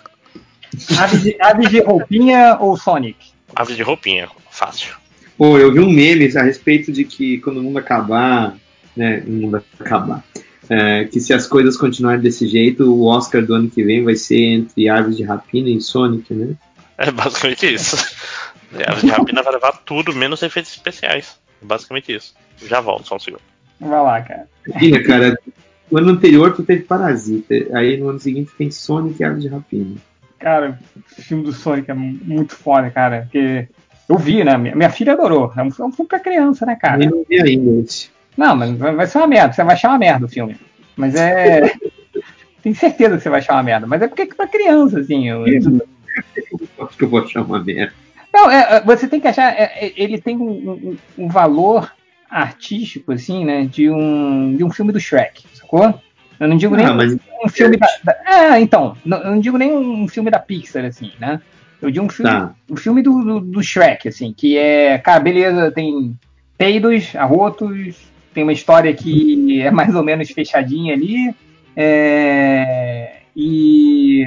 Aves 0.99 1.23
de, 1.23 1.37
aves 1.41 1.71
de 1.71 1.81
roupinha 1.81 2.57
ou 2.59 2.77
Sonic? 2.77 3.17
Aves 3.55 3.77
de 3.77 3.83
roupinha, 3.83 4.29
fácil. 4.51 4.95
Pô, 5.39 5.59
eu 5.59 5.73
vi 5.73 5.81
um 5.81 5.91
meme 5.91 6.31
a 6.37 6.43
respeito 6.43 6.91
de 6.91 7.05
que 7.05 7.39
quando 7.39 7.59
o 7.59 7.63
mundo 7.63 7.79
acabar, 7.79 8.57
né, 8.97 9.23
o 9.27 9.31
mundo 9.31 9.63
acabar, 9.79 10.25
é, 10.69 11.05
que 11.05 11.21
se 11.21 11.33
as 11.33 11.47
coisas 11.47 11.77
continuarem 11.77 12.21
desse 12.21 12.47
jeito, 12.47 12.93
o 12.93 13.05
Oscar 13.05 13.45
do 13.45 13.55
ano 13.55 13.71
que 13.71 13.83
vem 13.83 14.05
vai 14.05 14.17
ser 14.17 14.39
entre 14.39 14.89
Aves 14.89 15.17
de 15.17 15.23
Rapina 15.23 15.69
e 15.69 15.81
Sonic, 15.81 16.33
né? 16.35 16.55
É 16.99 17.11
basicamente 17.11 17.73
isso. 17.73 17.97
Aves 18.87 19.03
de 19.03 19.11
rapina 19.11 19.43
vai 19.43 19.53
levar 19.53 19.73
tudo, 19.85 20.15
menos 20.15 20.43
efeitos 20.43 20.73
especiais. 20.73 21.39
Basicamente 21.63 22.15
isso. 22.15 22.35
Já 22.67 22.81
volto, 22.81 23.07
só 23.07 23.17
um 23.17 23.19
segundo. 23.19 23.43
Vai 23.81 24.03
lá, 24.03 24.21
cara. 24.23 24.49
Imagina, 24.67 25.03
cara, 25.03 25.39
no 25.91 25.99
ano 25.99 26.11
anterior 26.11 26.55
tu 26.55 26.63
teve 26.63 26.83
Parasita, 26.83 27.55
aí 27.75 27.97
no 27.97 28.09
ano 28.09 28.19
seguinte 28.19 28.51
tem 28.57 28.71
Sonic 28.71 29.21
e 29.21 29.25
Aves 29.25 29.43
de 29.43 29.49
Rapina. 29.49 29.97
Cara, 30.39 30.79
o 30.97 31.23
filme 31.23 31.45
do 31.45 31.53
Sonic 31.53 31.91
é 31.91 31.95
muito 31.95 32.55
foda, 32.57 32.91
cara. 32.91 33.23
Porque 33.23 33.69
eu 34.09 34.19
vi, 34.19 34.45
né? 34.45 34.57
Minha, 34.57 34.77
minha 34.77 34.91
filha 34.91 35.13
adorou. 35.13 35.53
É 35.57 35.63
um, 35.63 35.69
é 35.69 35.85
um 35.85 35.93
filme 35.93 36.09
pra 36.09 36.21
criança, 36.21 36.67
né, 36.67 36.77
cara? 36.77 37.05
Eu 37.05 37.11
não 37.11 37.25
vi 37.29 37.41
ainda 37.41 37.81
esse. 37.81 38.11
Não, 38.37 38.55
mas 38.57 38.77
vai, 38.77 39.07
ser 39.07 39.19
uma 39.19 39.27
merda. 39.27 39.53
Você 39.53 39.65
vai 39.65 39.75
achar 39.75 39.89
uma 39.89 39.99
merda 39.99 40.27
o 40.27 40.29
filme. 40.29 40.57
Mas 40.97 41.15
é. 41.15 41.73
Tenho 42.63 42.75
certeza 42.75 43.17
que 43.17 43.23
você 43.23 43.31
vai 43.31 43.39
achar 43.41 43.55
uma 43.55 43.63
merda. 43.63 43.87
Mas 43.87 44.03
é 44.03 44.09
porque 44.09 44.23
é 44.23 44.27
pra 44.27 44.47
criança, 44.49 45.01
assim. 45.01 45.29
eu- 45.29 45.45
Acho 46.81 46.97
que 46.97 47.05
eu 47.05 47.09
vou 47.09 47.21
achar 47.23 47.43
uma 47.43 47.63
merda. 47.63 47.93
Não, 48.33 48.51
é, 48.51 48.77
é, 48.77 48.81
você 48.83 49.07
tem 49.09 49.21
que 49.21 49.29
achar. 49.29 49.53
é, 49.53 49.87
é, 49.87 49.93
ele 49.97 50.21
tem 50.21 50.37
um, 50.37 50.71
um- 50.71 50.97
um 51.19 51.29
valor 51.29 51.93
artístico, 52.29 53.13
assim, 53.13 53.45
né? 53.45 53.65
De 53.65 53.89
um, 53.89 54.57
de 54.57 54.65
um 54.65 54.71
filme 54.71 54.93
do 54.93 55.01
Shrek, 55.01 55.45
sacou? 55.55 55.99
Eu 56.39 56.49
não 56.49 56.57
digo 56.57 56.75
Ah, 56.75 56.79
nem 56.79 56.95
mas- 56.95 57.17
um 57.45 57.49
filme 57.49 57.77
da. 57.77 57.87
da- 58.05 58.17
É, 58.27 58.61
então. 58.61 58.97
Não, 59.05 59.19
eu 59.19 59.31
não 59.31 59.41
digo 59.41 59.57
nem 59.57 59.73
um 59.73 60.07
filme 60.09 60.31
da 60.31 60.39
Pixar, 60.39 60.85
assim, 60.85 61.13
né? 61.19 61.41
Eu 61.81 61.91
digo 61.91 62.05
um 62.05 62.09
filme, 62.11 62.31
Tá. 62.31 62.55
um 62.71 62.77
filme 62.77 63.01
do, 63.03 63.23
do, 63.23 63.41
do 63.41 63.63
Shrek, 63.63 64.09
assim, 64.09 64.33
que 64.37 64.57
é. 64.59 64.99
Cara, 64.99 65.21
beleza, 65.21 65.71
tem 65.71 66.19
peidos, 66.59 67.15
arrotos, 67.17 67.97
tem 68.37 68.43
uma 68.43 68.53
história 68.53 68.93
que 68.93 69.63
é 69.63 69.71
mais 69.71 69.95
ou 69.95 70.05
menos 70.05 70.29
fechadinha 70.31 70.93
ali. 70.93 71.35
É, 71.75 73.13
e, 73.35 74.23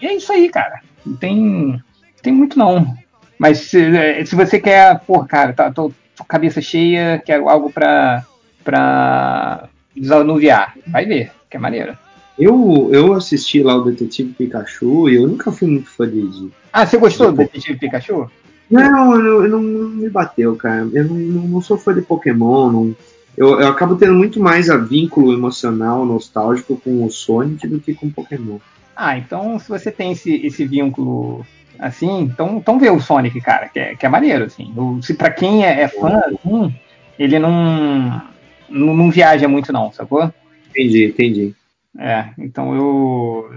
e 0.00 0.06
é 0.06 0.14
isso 0.14 0.32
aí, 0.32 0.48
cara. 0.48 0.80
Não 1.04 1.16
tem, 1.16 1.82
tem 2.22 2.32
muito 2.32 2.56
não. 2.56 2.94
Mas 3.36 3.58
se, 3.58 3.80
se 4.26 4.36
você 4.36 4.60
quer, 4.60 5.00
pô, 5.00 5.24
cara, 5.24 5.52
tá, 5.52 5.72
tô, 5.72 5.90
tô 6.16 6.24
cabeça 6.24 6.60
cheia, 6.60 7.20
quero 7.26 7.48
algo 7.48 7.68
pra, 7.72 8.24
pra 8.62 9.68
desanuviar, 9.96 10.76
vai 10.86 11.04
ver, 11.04 11.32
que 11.50 11.56
é 11.56 11.60
maneiro. 11.60 11.98
Eu, 12.38 12.88
eu 12.92 13.12
assisti 13.14 13.60
lá 13.64 13.74
o 13.76 13.82
Detetive 13.82 14.32
Pikachu 14.34 15.08
e 15.08 15.16
eu 15.16 15.26
nunca 15.26 15.50
fui 15.50 15.66
muito 15.68 15.90
fã 15.90 16.08
de. 16.08 16.22
de- 16.28 16.50
Ah, 16.72 16.86
você 16.86 16.96
gostou 16.96 17.32
do 17.32 17.38
Detetive 17.38 17.76
Pikachu? 17.76 18.30
Não, 18.70 19.14
eu, 19.16 19.44
eu 19.44 19.48
não, 19.50 19.60
não 19.60 19.88
me 19.88 20.08
bateu, 20.08 20.54
cara. 20.54 20.86
Eu 20.92 21.04
não, 21.06 21.16
não, 21.16 21.42
não 21.48 21.60
sou 21.60 21.76
fã 21.76 21.92
de 21.92 22.02
Pokémon. 22.02 22.70
não- 22.70 22.96
eu, 23.38 23.60
eu 23.60 23.68
acabo 23.68 23.94
tendo 23.96 24.14
muito 24.14 24.40
mais 24.40 24.68
a 24.68 24.76
vínculo 24.76 25.32
emocional, 25.32 26.04
nostálgico 26.04 26.76
com 26.76 27.04
o 27.04 27.10
Sonic 27.10 27.66
do 27.68 27.78
que 27.78 27.94
com 27.94 28.06
o 28.06 28.12
Pokémon. 28.12 28.58
Ah, 28.96 29.16
então 29.16 29.58
se 29.60 29.68
você 29.68 29.92
tem 29.92 30.10
esse, 30.12 30.34
esse 30.44 30.66
vínculo 30.66 31.46
assim, 31.78 32.22
então, 32.22 32.56
então 32.56 32.80
vê 32.80 32.90
o 32.90 33.00
Sonic, 33.00 33.40
cara, 33.40 33.68
que 33.68 33.78
é, 33.78 33.94
que 33.94 34.04
é 34.04 34.08
maneiro, 34.08 34.44
assim. 34.44 34.72
O- 34.76 35.00
se 35.00 35.14
pra 35.14 35.30
quem 35.30 35.64
é, 35.64 35.82
é 35.82 35.88
fã, 35.88 36.20
assim, 36.26 36.74
ele 37.16 37.38
não, 37.38 38.20
não, 38.68 38.96
não 38.96 39.10
viaja 39.10 39.46
muito 39.46 39.72
não, 39.72 39.92
sacou? 39.92 40.32
Entendi, 40.70 41.06
entendi. 41.06 41.54
É, 41.96 42.30
então 42.38 42.74
eu, 42.74 43.50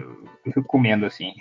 eu 0.45 0.51
recomendo, 0.55 1.05
assim. 1.05 1.33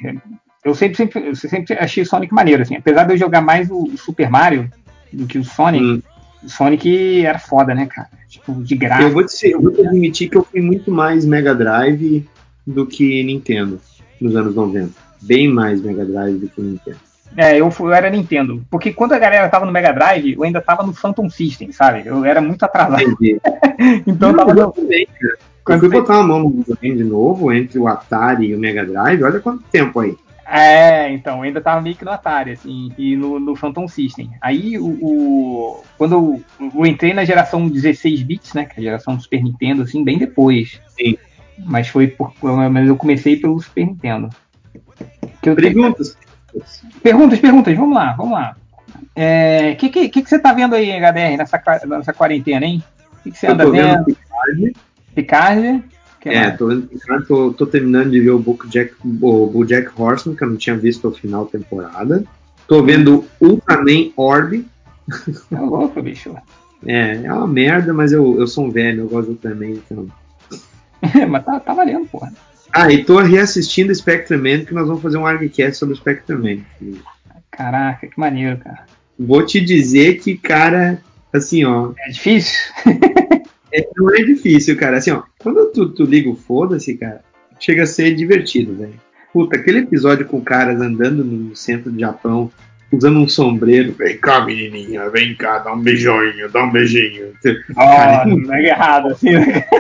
Eu 0.65 0.75
sempre, 0.75 0.97
sempre, 0.97 1.27
eu 1.29 1.35
sempre 1.37 1.75
achei 1.75 2.03
o 2.03 2.07
Sonic 2.07 2.33
maneiro, 2.33 2.63
assim. 2.63 2.77
Apesar 2.77 3.05
de 3.05 3.13
eu 3.13 3.19
jogar 3.19 3.43
mais 3.43 3.71
o 3.71 3.97
Super 3.99 4.31
Mario 4.31 4.71
do 5.13 5.27
que 5.27 5.39
o 5.39 5.45
Sonic, 5.45 5.85
Hum. 5.85 6.03
O 6.43 6.49
Sonic 6.49 7.25
era 7.25 7.39
foda, 7.39 7.75
né, 7.75 7.87
cara? 7.87 8.09
Tipo, 8.29 8.53
de 8.63 8.75
graça. 8.77 9.03
Eu 9.03 9.11
vou, 9.13 9.25
te, 9.27 9.51
eu 9.51 9.61
vou 9.61 9.73
te 9.73 9.87
admitir 9.87 10.29
que 10.29 10.37
eu 10.37 10.45
fui 10.45 10.61
muito 10.61 10.91
mais 10.91 11.25
Mega 11.25 11.55
Drive 11.55 12.27
do 12.67 12.87
que 12.87 13.23
Nintendo 13.25 13.81
nos 14.21 14.37
anos 14.37 14.55
90. 14.55 14.91
Bem 15.23 15.49
mais 15.49 15.83
Mega 15.83 16.05
Drive 16.05 16.39
do 16.39 16.49
que 16.49 16.61
Nintendo. 16.61 16.97
É, 17.37 17.57
eu, 17.61 17.71
fui- 17.71 17.89
eu 17.91 17.95
era 17.95 18.11
Nintendo. 18.11 18.65
Porque 18.71 18.93
quando 18.93 19.13
a 19.13 19.19
galera 19.19 19.49
tava 19.49 19.65
no 19.67 19.73
Mega 19.73 19.93
Drive, 19.93 20.35
eu 20.35 20.43
ainda 20.43 20.61
tava 20.61 20.83
no 20.83 20.93
Phantom 20.93 21.29
System, 21.31 21.71
sabe? 21.73 22.03
Eu 22.05 22.25
era 22.25 22.41
muito 22.41 22.63
atrasado. 22.65 23.03
Entendi. 23.03 23.41
então 24.07 24.31
eu 24.31 24.37
Não, 24.37 24.47
tava 24.47 24.61
eu 24.61 24.71
também, 24.71 25.07
cara. 25.07 25.39
Eu 25.69 25.79
fui 25.79 25.89
botar 25.89 26.17
a 26.17 26.23
mão 26.23 26.41
no 26.41 26.51
videogame 26.51 26.97
de 26.97 27.05
novo 27.05 27.53
entre 27.53 27.79
o 27.79 27.87
Atari 27.87 28.47
e 28.47 28.55
o 28.55 28.59
Mega 28.59 28.85
Drive. 28.85 29.23
Olha 29.23 29.39
quanto 29.41 29.63
tempo 29.71 30.01
aí. 30.01 30.17
É, 30.53 31.13
então, 31.13 31.43
ainda 31.43 31.61
tava 31.61 31.81
meio 31.81 31.95
que 31.95 32.05
no 32.05 32.11
Atari, 32.11 32.51
assim, 32.53 32.93
e 32.99 33.15
no, 33.15 33.39
no 33.39 33.55
Phantom 33.55 33.87
System. 33.87 34.31
Aí, 34.41 34.77
o, 34.79 34.87
o- 35.01 35.85
quando 35.97 36.15
eu, 36.15 36.43
eu 36.75 36.87
entrei 36.87 37.15
na 37.15 37.25
geração 37.25 37.69
16 37.69 38.23
bits, 38.25 38.53
né, 38.55 38.65
que 38.65 38.73
é 38.73 38.81
a 38.81 38.83
geração 38.83 39.15
do 39.15 39.23
Super 39.23 39.43
Nintendo, 39.45 39.83
assim, 39.83 40.03
bem 40.03 40.19
depois. 40.19 40.81
Sim. 40.89 41.17
Mas 41.57 41.87
foi 41.89 42.09
por, 42.09 42.33
mas 42.71 42.89
eu 42.89 42.97
comecei 42.97 43.37
pelo 43.37 43.61
Super 43.61 43.87
Nintendo. 43.87 44.29
Que 45.41 45.51
eu 45.51 45.55
Perguntas. 45.55 46.17
Perguntas, 47.01 47.39
perguntas, 47.39 47.77
vamos 47.77 47.95
lá, 47.95 48.13
vamos 48.15 48.33
lá. 48.33 48.57
O 49.73 49.77
que, 49.77 49.89
que, 49.89 50.09
que, 50.09 50.23
que 50.23 50.29
você 50.29 50.39
tá 50.39 50.53
vendo 50.53 50.75
aí, 50.75 50.91
HDR, 50.91 51.37
nessa, 51.37 51.63
nessa 51.87 52.13
quarentena, 52.13 52.67
hein? 52.67 52.83
O 53.13 53.23
que, 53.23 53.31
que 53.31 53.39
você 53.39 53.47
Eu 53.47 53.53
anda 53.53 53.71
vendo 53.71 53.87
vendo? 53.87 54.05
Picard. 54.05 54.73
Picard? 55.15 55.85
É, 56.25 56.49
mais? 56.49 56.59
tô 56.59 56.69
tô, 57.27 57.53
tô 57.53 57.67
terminando 57.67 58.11
de 58.11 58.21
ver 58.21 58.31
o 58.31 58.39
Bojack, 58.39 58.95
o 59.05 59.47
Bojack 59.47 59.91
Horseman, 59.97 60.37
que 60.37 60.45
eu 60.45 60.51
não 60.51 60.57
tinha 60.57 60.77
visto 60.77 61.07
ao 61.07 61.15
final 61.15 61.45
da 61.45 61.53
temporada. 61.53 62.25
Tô 62.67 62.83
vendo 62.83 63.25
Ultraman 63.41 64.13
Orb. 64.17 64.65
Tá 65.49 65.61
louco, 65.61 66.01
bicho. 66.03 66.35
É, 66.87 67.25
é 67.25 67.33
uma 67.33 67.47
merda, 67.47 67.93
mas 67.93 68.13
eu, 68.13 68.39
eu 68.39 68.47
sou 68.47 68.67
um 68.67 68.71
velho, 68.71 69.03
eu 69.03 69.09
gosto 69.09 69.27
do 69.27 69.33
Ultraman, 69.33 69.71
então. 69.71 70.07
Mas 71.29 71.45
tá, 71.45 71.59
tá 71.59 71.75
valendo, 71.75 72.07
porra. 72.07 72.33
Ah, 72.73 72.93
e 72.93 73.03
tô 73.03 73.19
reassistindo 73.19 73.95
Spectreman, 73.95 74.65
que 74.65 74.75
nós 74.75 74.87
vamos 74.87 75.03
fazer 75.03 75.19
um 75.19 75.27
ArgCast 75.27 75.77
sobre 75.77 75.97
Spectreman. 75.97 76.65
Caraca, 77.51 78.07
que 78.07 78.19
maneiro, 78.19 78.59
cara. 78.59 78.87
Vou 79.19 79.45
te 79.45 79.61
dizer 79.61 80.21
que, 80.21 80.37
cara, 80.37 81.03
assim, 81.33 81.65
ó. 81.65 81.93
É 81.99 82.11
difícil? 82.11 82.59
É, 83.73 83.89
não 83.97 84.11
é 84.15 84.23
difícil, 84.23 84.77
cara. 84.77 84.97
Assim, 84.99 85.11
ó, 85.11 85.23
quando 85.39 85.67
tu, 85.73 85.89
tu 85.91 86.05
liga 86.05 86.29
o 86.29 86.37
foda-se, 86.37 86.97
cara, 86.97 87.21
chega 87.59 87.83
a 87.85 87.87
ser 87.87 88.15
divertido, 88.15 88.75
velho. 88.75 88.95
Puta, 89.33 89.57
aquele 89.57 89.79
episódio 89.81 90.27
com 90.27 90.41
caras 90.41 90.81
andando 90.81 91.25
no 91.25 91.55
centro 91.55 91.91
do 91.91 92.01
Japão, 92.01 92.51
usando 92.93 93.21
um 93.21 93.29
sombreiro. 93.29 93.93
Vem 93.93 94.17
cá, 94.19 94.45
menininha, 94.45 95.09
vem 95.09 95.35
cá, 95.37 95.59
dá 95.61 95.73
um 95.73 95.81
beijinho, 95.81 96.51
dá 96.53 96.65
um 96.65 96.71
beijinho. 96.73 97.29
Ó, 97.77 98.27
não 98.27 98.53
é 98.55 98.67
errado, 98.67 99.09
assim. 99.13 99.31
né? 99.31 99.65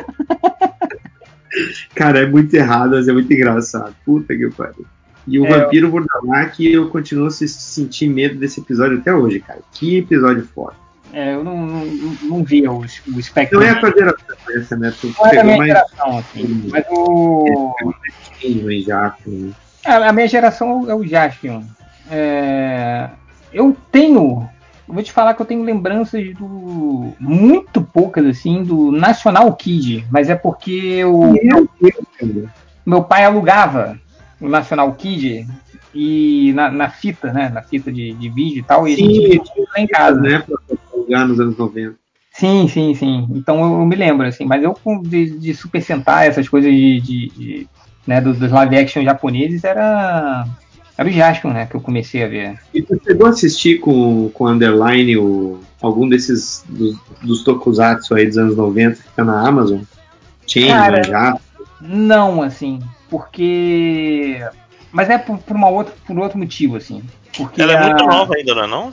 Cara, 1.94 2.20
é 2.20 2.26
muito 2.26 2.54
errado, 2.54 2.90
mas 2.92 3.08
é 3.08 3.12
muito 3.12 3.32
engraçado. 3.32 3.94
Puta 4.04 4.36
que 4.36 4.48
pariu. 4.50 4.86
E 5.26 5.38
o 5.38 5.44
É, 5.46 5.48
Vampiro 5.64 5.90
Bordalac, 5.90 6.64
eu 6.64 6.88
continuo 6.88 7.26
a 7.26 7.30
se- 7.30 7.48
sentir 7.48 8.08
medo 8.08 8.36
desse 8.38 8.60
episódio 8.60 8.98
até 8.98 9.12
hoje, 9.12 9.40
cara. 9.40 9.60
Que 9.72 9.98
episódio 9.98 10.46
foda. 10.54 10.74
É, 11.12 11.34
eu 11.34 11.42
não, 11.42 11.56
não, 11.66 11.84
não 12.22 12.44
vi 12.44 12.66
o, 12.68 12.78
o 12.78 13.22
Spectre. 13.22 13.58
Não 13.58 13.64
é 13.64 13.70
a 13.70 13.80
tua 13.80 13.90
geração 13.90 14.36
essa, 14.56 14.76
né? 14.76 14.94
Tu 15.00 15.12
Não 15.18 15.26
é 15.26 15.30
pegou 15.30 15.44
minha 15.44 15.56
mais 15.58 15.68
geração, 15.68 16.18
assim. 16.18 16.68
Mas 16.70 16.84
o. 16.90 17.74
Jaspion, 18.86 19.32
né? 19.32 19.52
A, 19.84 20.08
a 20.08 20.12
minha 20.12 20.28
geração 20.28 20.90
é 20.90 20.94
o 20.94 21.06
Jaspion. 21.06 21.62
É, 22.10 23.08
eu 23.52 23.76
tenho. 23.90 24.48
Eu 24.86 24.94
vou 24.94 25.02
te 25.02 25.12
falar 25.12 25.34
que 25.34 25.42
eu 25.42 25.46
tenho 25.46 25.62
lembranças 25.62 26.34
do. 26.34 27.12
Muito 27.18 27.82
poucas, 27.82 28.24
assim, 28.26 28.62
do 28.62 28.92
National 28.92 29.52
Kid. 29.56 30.06
Mas 30.10 30.30
é 30.30 30.36
porque 30.36 31.04
o 31.04 31.32
meu, 31.32 31.68
meu 32.86 33.02
pai 33.02 33.24
alugava 33.24 33.98
o 34.40 34.48
National 34.48 34.92
Kid 34.94 35.46
e 35.94 36.52
na, 36.54 36.70
na 36.70 36.88
fita, 36.88 37.32
né? 37.32 37.48
Na 37.48 37.62
fita 37.62 37.92
de, 37.92 38.12
de 38.14 38.28
vídeo 38.28 38.60
e 38.60 38.62
tal. 38.62 38.86
E 38.86 38.94
a 38.94 38.96
gente 38.96 39.14
Sim, 39.14 39.28
via 39.28 39.40
tudo 39.40 39.68
lá 39.74 39.80
em 39.80 39.86
casa. 39.86 40.20
né? 40.20 40.44
Nos 41.26 41.40
anos 41.40 41.56
90. 41.56 41.96
Sim, 42.32 42.68
sim, 42.68 42.94
sim. 42.94 43.26
Então 43.32 43.56
eu, 43.60 43.80
eu 43.80 43.86
me 43.86 43.96
lembro, 43.96 44.26
assim, 44.26 44.44
mas 44.44 44.62
eu 44.62 44.74
de, 45.02 45.38
de 45.38 45.54
Super 45.54 45.82
Sentai, 45.82 46.28
essas 46.28 46.48
coisas 46.48 46.70
de, 46.72 47.00
de- 47.00 47.28
de, 47.30 47.66
né, 48.06 48.20
do- 48.20 48.32
dos 48.34 48.50
live 48.52 48.76
action 48.78 49.02
japoneses, 49.02 49.64
era. 49.64 50.46
Era 50.96 51.08
o 51.08 51.12
Jaspion, 51.12 51.52
né, 51.52 51.64
que 51.66 51.74
eu 51.74 51.80
comecei 51.80 52.22
a 52.22 52.28
ver. 52.28 52.58
E 52.74 52.82
tu 52.82 52.94
chegou 53.02 53.26
a 53.26 53.30
assistir 53.30 53.80
com, 53.80 54.28
com 54.34 54.46
Underline 54.46 55.16
o, 55.16 55.58
algum 55.80 56.06
desses 56.06 56.62
dos, 56.68 56.94
dos 57.22 57.42
tokusatsu 57.42 58.14
aí 58.14 58.26
dos 58.26 58.36
anos 58.36 58.54
90 58.56 58.96
que 59.02 59.08
tá 59.16 59.24
na 59.24 59.46
Amazon? 59.48 59.80
Chain, 60.46 60.66
Cara, 60.66 61.02
já. 61.02 61.34
Não, 61.80 62.42
assim, 62.42 62.80
porque. 63.08 64.40
Mas 64.92 65.08
é 65.08 65.16
por, 65.16 65.38
por, 65.38 65.56
uma 65.56 65.68
outra, 65.68 65.94
por 66.06 66.18
outro 66.18 66.38
motivo, 66.38 66.76
assim. 66.76 67.02
Porque 67.36 67.62
Ela 67.62 67.72
é 67.72 67.76
a- 67.78 67.84
muito 67.86 68.04
nova 68.04 68.34
ainda, 68.36 68.54
não 68.54 68.64
é 68.64 68.66
não? 68.66 68.92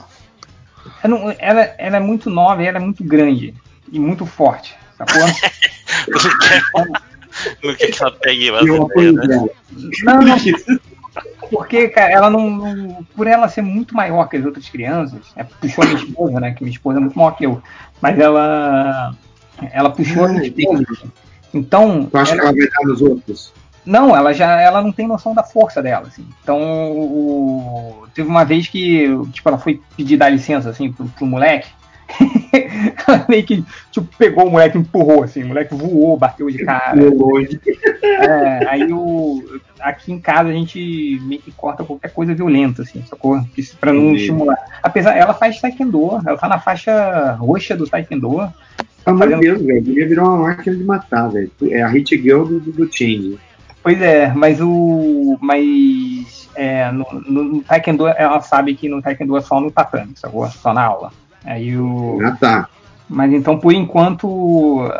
Ela, 1.02 1.18
não- 1.18 1.34
ela, 1.38 1.60
ela 1.78 1.96
é 1.96 2.00
muito 2.00 2.28
nova 2.30 2.62
e 2.62 2.66
ela 2.66 2.78
é 2.78 2.80
muito 2.80 3.04
grande. 3.04 3.54
E 3.90 3.98
muito 3.98 4.26
forte, 4.26 4.74
sacou? 4.96 5.22
Não 6.08 6.38
quer, 6.38 6.62
não 7.62 7.74
quer 7.74 7.86
que 7.92 8.02
ela 8.02 8.10
pegue 8.12 8.46
Eu 8.48 8.84
ideia, 8.96 9.12
né? 9.12 9.46
Não, 10.02 10.20
não. 10.22 10.36
Porque, 11.50 11.88
cara, 11.88 12.12
ela 12.12 12.30
não, 12.30 12.50
não- 12.50 13.04
Por 13.16 13.26
ela 13.26 13.48
ser 13.48 13.62
muito 13.62 13.94
maior 13.94 14.28
que 14.28 14.36
as 14.36 14.44
outras 14.44 14.68
crianças, 14.68 15.20
é, 15.36 15.44
puxou 15.44 15.84
a 15.84 15.86
minha 15.86 15.98
esposa, 16.02 16.40
né? 16.40 16.52
Que 16.52 16.62
minha 16.64 16.74
esposa 16.74 16.98
é 16.98 17.00
muito 17.00 17.16
maior 17.16 17.30
que 17.32 17.46
eu. 17.46 17.62
Mas 18.00 18.18
ela. 18.18 19.14
Ela 19.72 19.90
puxou 19.90 20.24
a 20.24 20.28
minha 20.28 20.42
esposa. 20.46 20.84
Então. 21.54 22.06
Tu 22.06 22.16
acha 22.18 22.34
que 22.34 22.40
ela 22.40 22.52
vai 22.52 22.68
dar 22.68 22.84
nos 22.86 23.00
outros? 23.00 23.52
Não, 23.88 24.14
ela 24.14 24.34
já 24.34 24.60
ela 24.60 24.82
não 24.82 24.92
tem 24.92 25.08
noção 25.08 25.34
da 25.34 25.42
força 25.42 25.82
dela, 25.82 26.08
assim. 26.08 26.26
Então, 26.42 26.58
o- 26.92 28.06
teve 28.14 28.28
uma 28.28 28.44
vez 28.44 28.68
que, 28.68 29.06
tipo, 29.32 29.48
ela 29.48 29.56
foi 29.56 29.80
pedir 29.96 30.18
dar 30.18 30.28
licença, 30.28 30.68
assim, 30.68 30.92
pro, 30.92 31.06
pro 31.06 31.24
moleque. 31.24 31.68
ela 33.08 33.24
meio 33.28 33.44
que, 33.44 33.64
tipo, 33.90 34.06
pegou 34.18 34.46
o 34.46 34.50
moleque 34.50 34.76
e 34.76 34.80
empurrou, 34.80 35.22
assim. 35.24 35.42
O 35.42 35.48
moleque 35.48 35.74
voou, 35.74 36.18
bateu 36.18 36.50
de 36.50 36.58
cara. 36.64 37.00
É, 38.02 38.66
aí 38.68 38.92
o, 38.92 39.42
aqui 39.80 40.12
em 40.12 40.20
casa 40.20 40.50
a 40.50 40.52
gente 40.52 41.18
meio 41.22 41.40
que 41.40 41.52
corta 41.52 41.82
qualquer 41.82 42.12
coisa 42.12 42.34
violenta, 42.34 42.82
assim, 42.82 43.02
sacou? 43.06 43.40
Pra 43.80 43.90
não 43.92 44.08
Entendi. 44.08 44.20
estimular. 44.20 44.58
Apesar, 44.82 45.16
ela 45.16 45.32
faz 45.32 45.60
taekwondo, 45.62 46.20
ela 46.26 46.36
tá 46.36 46.46
na 46.46 46.58
faixa 46.60 47.32
roxa 47.40 47.74
do 47.74 47.86
taekwondo. 47.88 48.52
Ah, 49.06 49.12
meu 49.14 49.40
Deus, 49.40 49.62
velho. 49.62 49.82
Devia 49.82 50.06
virar 50.08 50.24
uma 50.24 50.36
máquina 50.48 50.76
de 50.76 50.84
matar, 50.84 51.28
velho. 51.28 51.50
É 51.70 51.80
a 51.82 51.88
Hit 51.88 52.20
Girl 52.20 52.44
do, 52.44 52.60
do, 52.60 52.72
do 52.72 52.92
Change. 52.92 53.38
Pois 53.82 54.00
é, 54.02 54.32
mas 54.34 54.60
o. 54.60 55.38
Mas 55.40 56.48
é, 56.54 56.90
no, 56.90 57.06
no, 57.26 57.44
no 57.44 57.62
Taekwondo, 57.62 58.08
ela 58.08 58.40
sabe 58.40 58.74
que 58.74 58.88
no 58.88 59.00
Taekwondo 59.00 59.36
é 59.36 59.40
só 59.40 59.60
no 59.60 59.70
tatame, 59.70 60.12
sacou? 60.16 60.46
Só 60.48 60.74
na 60.74 60.84
aula. 60.84 61.12
Aí 61.44 61.76
o. 61.76 62.18
Ah, 62.24 62.36
tá. 62.38 62.68
Mas 63.08 63.32
então, 63.32 63.58
por 63.58 63.72
enquanto, 63.72 64.90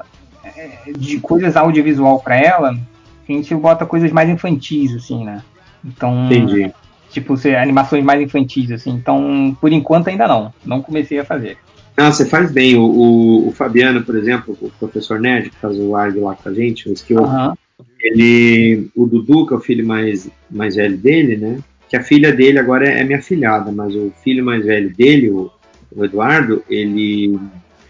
é, 0.44 0.92
de 0.96 1.20
coisas 1.20 1.56
audiovisual 1.56 2.20
pra 2.20 2.36
ela, 2.36 2.70
a 2.70 3.32
gente 3.32 3.54
bota 3.54 3.84
coisas 3.84 4.10
mais 4.12 4.30
infantis, 4.30 4.94
assim, 4.94 5.24
né? 5.24 5.42
Então. 5.84 6.26
Entendi. 6.26 6.72
Tipo, 7.10 7.36
ser 7.36 7.56
animações 7.56 8.04
mais 8.04 8.20
infantis, 8.20 8.70
assim. 8.70 8.90
Então, 8.90 9.56
por 9.60 9.72
enquanto 9.72 10.08
ainda 10.08 10.28
não. 10.28 10.52
Não 10.64 10.82
comecei 10.82 11.18
a 11.18 11.24
fazer. 11.24 11.58
Ah, 11.96 12.12
você 12.12 12.24
faz 12.24 12.52
bem. 12.52 12.76
O, 12.76 12.84
o, 12.84 13.48
o 13.48 13.52
Fabiano, 13.52 14.02
por 14.02 14.14
exemplo, 14.14 14.56
o 14.60 14.70
professor 14.78 15.18
Nerd, 15.18 15.50
que 15.50 15.56
faz 15.56 15.76
o 15.76 15.96
ARG 15.96 16.20
lá 16.20 16.34
com 16.34 16.48
a 16.48 16.54
gente, 16.54 16.88
o 16.88 16.92
Skill, 16.92 17.24
Aham. 17.24 17.54
Ele. 18.00 18.88
O 18.96 19.06
Dudu, 19.06 19.46
que 19.46 19.54
é 19.54 19.56
o 19.56 19.60
filho 19.60 19.86
mais, 19.86 20.28
mais 20.50 20.76
velho 20.76 20.96
dele, 20.96 21.36
né? 21.36 21.58
Que 21.88 21.96
a 21.96 22.02
filha 22.02 22.32
dele 22.32 22.58
agora 22.58 22.88
é, 22.88 23.00
é 23.00 23.04
minha 23.04 23.22
filhada, 23.22 23.72
mas 23.72 23.94
o 23.94 24.12
filho 24.22 24.44
mais 24.44 24.64
velho 24.64 24.94
dele, 24.94 25.30
o, 25.30 25.50
o 25.94 26.04
Eduardo, 26.04 26.62
ele. 26.68 27.38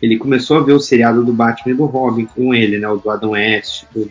Ele 0.00 0.16
começou 0.16 0.58
a 0.58 0.62
ver 0.62 0.74
o 0.74 0.78
seriado 0.80 1.24
do 1.24 1.32
Batman 1.32 1.72
e 1.72 1.76
do 1.76 1.84
Robin 1.84 2.24
com 2.26 2.54
ele, 2.54 2.78
né? 2.78 2.88
O 2.88 2.96
do 2.98 3.10
Adam 3.10 3.30
West. 3.30 3.84
tudo. 3.92 4.10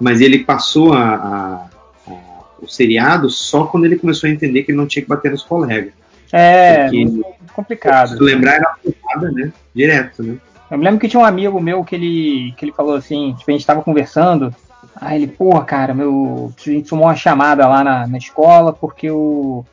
Mas 0.00 0.22
ele 0.22 0.38
passou 0.38 0.94
a, 0.94 1.02
a- 1.14 1.66
a- 2.10 2.44
o 2.62 2.66
seriado 2.66 3.28
só 3.28 3.64
quando 3.66 3.84
ele 3.84 3.98
começou 3.98 4.26
a 4.28 4.32
entender 4.32 4.62
que 4.62 4.70
ele 4.72 4.78
não 4.78 4.86
tinha 4.86 5.02
que 5.02 5.08
bater 5.08 5.30
nos 5.30 5.42
colegas. 5.42 5.92
É, 6.32 6.84
Porque- 6.84 7.04
muito 7.04 7.24
complicado. 7.52 8.16
Se 8.16 8.22
lembrar 8.22 8.54
era 8.54 8.74
porrada, 8.82 9.30
né? 9.30 9.52
Direto, 9.74 10.22
né? 10.22 10.36
Eu 10.70 10.78
me 10.78 10.84
lembro 10.84 10.98
que 11.00 11.08
tinha 11.08 11.20
um 11.20 11.26
amigo 11.26 11.60
meu 11.60 11.84
que 11.84 11.94
ele, 11.94 12.54
que 12.56 12.64
ele 12.64 12.72
falou 12.72 12.94
assim, 12.94 13.34
tipo, 13.38 13.50
a 13.50 13.52
gente 13.52 13.66
tava 13.66 13.82
conversando, 13.82 14.54
aí 15.00 15.22
ele, 15.22 15.26
porra, 15.26 15.64
cara, 15.64 15.94
meu, 15.94 16.52
a 16.56 16.70
gente 16.70 16.88
tomou 16.88 17.06
uma 17.06 17.16
chamada 17.16 17.66
lá 17.66 17.82
na, 17.82 18.06
na 18.06 18.18
escola 18.18 18.72
porque 18.72 19.10
o, 19.10 19.64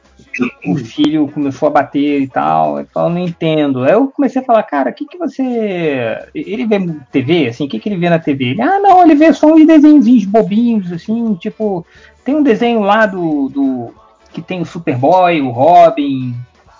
o 0.65 0.77
filho 0.77 1.27
começou 1.29 1.67
a 1.67 1.71
bater 1.71 2.21
e 2.21 2.27
tal. 2.27 2.79
Ele 2.79 2.87
falou, 2.93 3.09
não 3.09 3.19
entendo. 3.19 3.83
Aí 3.83 3.93
eu 3.93 4.07
comecei 4.07 4.41
a 4.41 4.45
falar, 4.45 4.63
cara, 4.63 4.91
o 4.91 4.93
que 4.93 5.05
que 5.05 5.17
você... 5.17 6.17
Ele 6.33 6.65
vê 6.65 6.79
TV, 7.11 7.47
assim, 7.47 7.65
o 7.65 7.69
que 7.69 7.79
que 7.79 7.89
ele 7.89 7.97
vê 7.97 8.09
na 8.09 8.19
TV? 8.19 8.51
Ele, 8.51 8.61
ah, 8.61 8.79
não, 8.79 9.03
ele 9.03 9.15
vê 9.15 9.31
só 9.33 9.47
uns 9.47 9.65
desenhozinhos 9.65 10.25
bobinhos, 10.25 10.91
assim, 10.91 11.35
tipo, 11.35 11.85
tem 12.23 12.35
um 12.35 12.43
desenho 12.43 12.81
lá 12.81 13.05
do... 13.05 13.49
do 13.49 13.93
que 14.31 14.41
tem 14.41 14.59
o 14.61 14.65
Superboy, 14.65 15.39
o 15.39 15.49
Robin, 15.49 16.35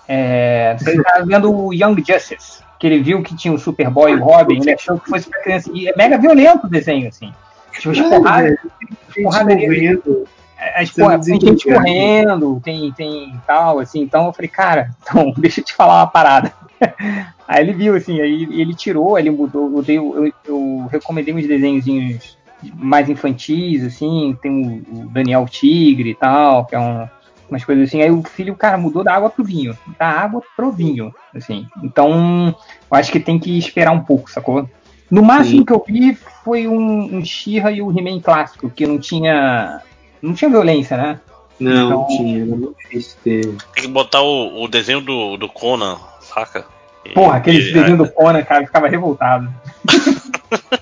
é, 0.08 0.76
ele 0.86 1.02
tava 1.02 1.24
vendo 1.24 1.52
o 1.52 1.72
Young 1.72 1.96
Justice, 2.06 2.62
que 2.78 2.86
ele 2.86 3.02
viu 3.02 3.22
que 3.22 3.34
tinha 3.34 3.52
o 3.52 3.58
Superboy 3.58 4.12
e 4.12 4.16
o 4.16 4.22
Robin, 4.22 4.60
ele 4.60 4.72
achou 4.72 4.98
que 5.00 5.08
fosse 5.08 5.28
pra 5.28 5.42
criança. 5.42 5.70
E 5.72 5.88
é 5.88 5.96
mega 5.96 6.18
violento 6.18 6.66
o 6.66 6.70
desenho, 6.70 7.08
assim. 7.08 7.32
Tipo, 7.78 7.90
as 7.90 8.00
porradas. 8.00 8.56
as 10.74 10.90
Você 10.90 11.02
porra, 11.02 11.20
tem 11.20 11.40
gente 11.40 11.64
correndo, 11.64 12.60
tem, 12.64 12.92
tem 12.92 13.40
tal, 13.46 13.78
assim. 13.78 14.00
Então 14.00 14.26
eu 14.26 14.32
falei, 14.32 14.48
cara, 14.48 14.90
então, 15.02 15.32
deixa 15.36 15.60
eu 15.60 15.64
te 15.64 15.74
falar 15.74 16.00
uma 16.00 16.06
parada. 16.06 16.52
Aí 17.48 17.62
ele 17.62 17.72
viu, 17.72 17.94
assim, 17.94 18.20
aí 18.20 18.42
ele 18.60 18.74
tirou, 18.74 19.16
ele 19.16 19.30
mudou. 19.30 19.76
Eu, 19.76 19.82
dei, 19.82 19.98
eu, 19.98 20.32
eu 20.44 20.88
recomendei 20.90 21.32
uns 21.32 21.46
desenhozinhos 21.46 22.36
mais 22.74 23.08
infantis, 23.08 23.84
assim. 23.84 24.36
Tem 24.42 24.50
o, 24.50 25.02
o 25.02 25.08
Daniel 25.10 25.46
Tigre 25.46 26.10
e 26.10 26.14
tal, 26.16 26.64
que 26.66 26.74
é 26.74 26.80
um 26.80 27.06
umas 27.48 27.64
coisas 27.64 27.88
assim. 27.88 28.02
Aí 28.02 28.10
o 28.10 28.22
filho, 28.22 28.54
cara, 28.54 28.76
mudou 28.76 29.02
da 29.02 29.14
água 29.14 29.30
pro 29.30 29.44
vinho. 29.44 29.76
Da 29.98 30.08
água 30.08 30.42
pro 30.56 30.70
vinho, 30.70 31.14
assim. 31.34 31.66
Então, 31.82 32.54
eu 32.90 32.96
acho 32.96 33.10
que 33.10 33.20
tem 33.20 33.38
que 33.38 33.56
esperar 33.58 33.92
um 33.92 34.00
pouco, 34.00 34.30
sacou? 34.30 34.68
No 35.10 35.22
máximo 35.22 35.58
Sim. 35.60 35.64
que 35.64 35.72
eu 35.72 35.84
vi 35.86 36.14
foi 36.44 36.66
um, 36.66 37.16
um 37.18 37.24
She-Ra 37.24 37.70
e 37.70 37.80
o 37.82 37.90
He-Man 37.96 38.20
clássico, 38.20 38.68
que 38.70 38.86
não 38.86 38.98
tinha. 38.98 39.80
Não 40.20 40.34
tinha 40.34 40.50
violência, 40.50 40.96
né? 40.96 41.20
Não, 41.60 41.86
Então- 41.86 42.06
tinha, 42.08 42.36
era 42.38 42.46
muito 42.56 42.76
difícil 42.82 43.16
ter. 43.22 43.40
Tem 43.74 43.82
que 43.84 43.88
botar 43.88 44.20
o, 44.22 44.62
o 44.64 44.68
desenho 44.68 45.00
do, 45.00 45.36
do 45.36 45.48
Conan, 45.48 45.96
saca? 46.20 46.66
Porra, 47.14 47.36
aquele 47.36 47.58
e- 47.58 47.72
desenho 47.72 47.96
do 47.98 48.08
Conan, 48.10 48.42
cara, 48.42 48.62
eu 48.62 48.66
ficava 48.66 48.88
revoltado. 48.88 49.48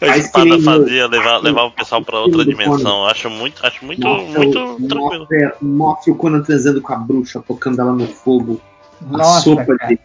A 0.00 0.16
espada 0.16 0.60
fazia, 0.62 1.06
levar, 1.06 1.38
levar 1.38 1.62
o 1.64 1.70
pessoal 1.70 2.02
pra 2.02 2.18
outra 2.20 2.44
dimensão. 2.44 3.06
Acho 3.06 3.30
muito, 3.30 3.64
acho 3.66 3.84
muito, 3.84 4.06
Mostra 4.06 4.38
muito 4.40 4.58
o- 4.58 4.88
tranquilo. 4.88 5.20
Mostra, 5.30 5.56
mostra 5.62 6.12
o 6.12 6.16
Conan 6.16 6.42
transando 6.42 6.80
com 6.82 6.92
a 6.92 6.96
bruxa, 6.96 7.42
tocando 7.46 7.80
ela 7.80 7.92
no 7.92 8.06
fogo. 8.06 8.60
A 9.12 9.16
Nossa, 9.16 9.40
sopa 9.42 9.64
cara. 9.76 9.88
de. 9.88 9.98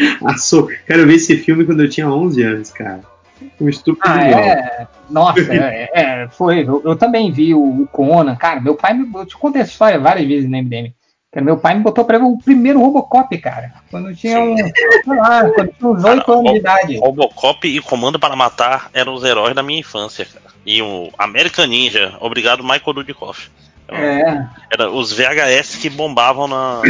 a 0.24 0.36
sopa. 0.36 0.72
Quero 0.86 1.06
ver 1.06 1.14
esse 1.14 1.36
filme 1.36 1.64
quando 1.64 1.82
eu 1.82 1.90
tinha 1.90 2.08
11 2.08 2.42
anos, 2.42 2.70
cara. 2.70 3.00
Um 3.60 3.68
estúpido 3.68 4.06
Ah, 4.06 4.22
é. 4.22 4.88
Nossa, 5.08 5.40
é, 5.52 5.90
é, 5.92 6.28
foi. 6.28 6.60
Eu, 6.60 6.82
eu 6.84 6.96
também 6.96 7.32
vi 7.32 7.54
o, 7.54 7.82
o 7.82 7.86
Conan. 7.86 8.36
Cara, 8.36 8.60
meu 8.60 8.74
pai 8.74 8.94
me. 8.94 9.10
Eu 9.14 9.26
te 9.26 9.36
contei 9.36 9.62
essa 9.62 9.72
história 9.72 9.98
várias 9.98 10.26
vezes 10.26 10.50
no 10.50 10.56
MDM. 10.56 10.92
Cara, 11.32 11.44
meu 11.44 11.56
pai 11.56 11.74
me 11.74 11.82
botou 11.82 12.04
pra 12.04 12.18
ver 12.18 12.24
o 12.24 12.38
primeiro 12.38 12.80
Robocop, 12.80 13.36
cara. 13.38 13.72
Quando 13.90 14.10
eu 14.10 14.16
tinha 14.16 14.40
um. 14.40 14.56
Sei 14.56 15.16
lá, 15.16 15.48
quando 15.50 15.68
eu 15.68 15.74
tinha 15.74 15.90
uns 15.90 16.04
8 16.04 16.32
anos 16.32 16.52
de 16.52 16.58
idade. 16.58 16.98
Robocop 16.98 17.68
e 17.68 17.80
Comando 17.80 18.18
para 18.18 18.34
Matar 18.34 18.90
eram 18.92 19.14
os 19.14 19.24
heróis 19.24 19.54
da 19.54 19.62
minha 19.62 19.80
infância, 19.80 20.24
cara. 20.26 20.50
E 20.66 20.82
o 20.82 21.08
American 21.16 21.66
Ninja, 21.66 22.16
obrigado 22.20 22.62
Michael 22.62 22.94
Dudikoff. 22.94 23.48
É. 23.88 24.46
Era 24.72 24.90
os 24.90 25.12
VHS 25.12 25.76
que 25.76 25.88
bombavam 25.88 26.46
na. 26.46 26.82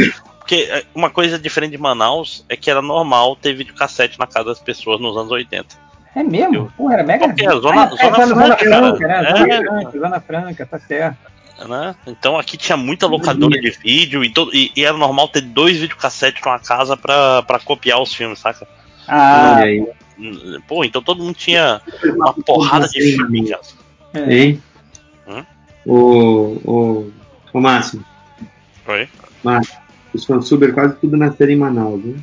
Porque 0.51 0.69
é, 0.69 0.83
uma 0.93 1.09
coisa 1.09 1.39
diferente 1.39 1.71
de 1.71 1.77
Manaus 1.77 2.43
é 2.49 2.57
que 2.57 2.69
era 2.69 2.81
normal 2.81 3.37
ter 3.37 3.53
videocassete 3.53 4.19
na 4.19 4.27
casa 4.27 4.47
das 4.49 4.59
pessoas 4.59 4.99
nos 4.99 5.15
anos 5.15 5.31
80. 5.31 5.65
É 6.13 6.21
mesmo? 6.23 6.69
Porra, 6.75 6.95
era 6.95 7.03
mega. 7.05 7.29
Porque 7.29 7.45
é 7.45 7.49
zona- 7.51 7.83
Ah, 7.85 7.95
é, 7.97 8.11
zona 8.11 8.25
zona, 8.25 8.27
zona 8.27 8.57
franca, 8.57 8.97
franca, 8.97 9.07
né? 9.07 9.23
Zona 9.23 9.53
É. 9.53 9.57
franca, 9.63 9.99
zona 9.99 10.19
franca, 10.19 10.65
tá 10.65 10.79
certo. 10.79 11.17
Né? 11.69 11.95
Então 12.05 12.37
aqui 12.37 12.57
tinha 12.57 12.75
muita 12.75 13.07
locadora 13.07 13.57
de 13.61 13.69
vídeo 13.69 14.25
e, 14.25 14.29
todo, 14.33 14.53
e, 14.53 14.73
e 14.75 14.83
era 14.83 14.97
normal 14.97 15.29
ter 15.29 15.39
dois 15.39 15.77
videocassetes 15.77 16.43
numa 16.43 16.59
casa 16.59 16.97
pra, 16.97 17.43
pra 17.43 17.57
copiar 17.59 18.01
os 18.01 18.13
filmes, 18.13 18.39
saca? 18.39 18.67
Ah, 19.07 19.53
Olha 19.55 19.63
aí. 19.63 19.87
Pô, 20.67 20.83
então 20.83 21.01
todo 21.01 21.23
mundo 21.23 21.33
tinha 21.35 21.79
uma 22.03 22.33
porrada 22.33 22.89
de 22.89 22.99
filme 23.15 23.39
em 23.39 23.45
casa. 23.47 23.73
é. 24.15 24.33
Hein? 24.35 24.63
Hum? 25.25 25.45
Ô, 25.85 26.57
ô, 26.65 27.11
ô 27.53 27.61
Máximo, 27.61 28.03
Oi? 28.85 29.07
Márcio, 29.43 29.75
os 30.13 30.25
fansuber 30.25 30.73
quase 30.73 30.95
tudo 30.95 31.17
nasceram 31.17 31.51
em 31.51 31.57
Manaus, 31.57 32.03
né? 32.03 32.19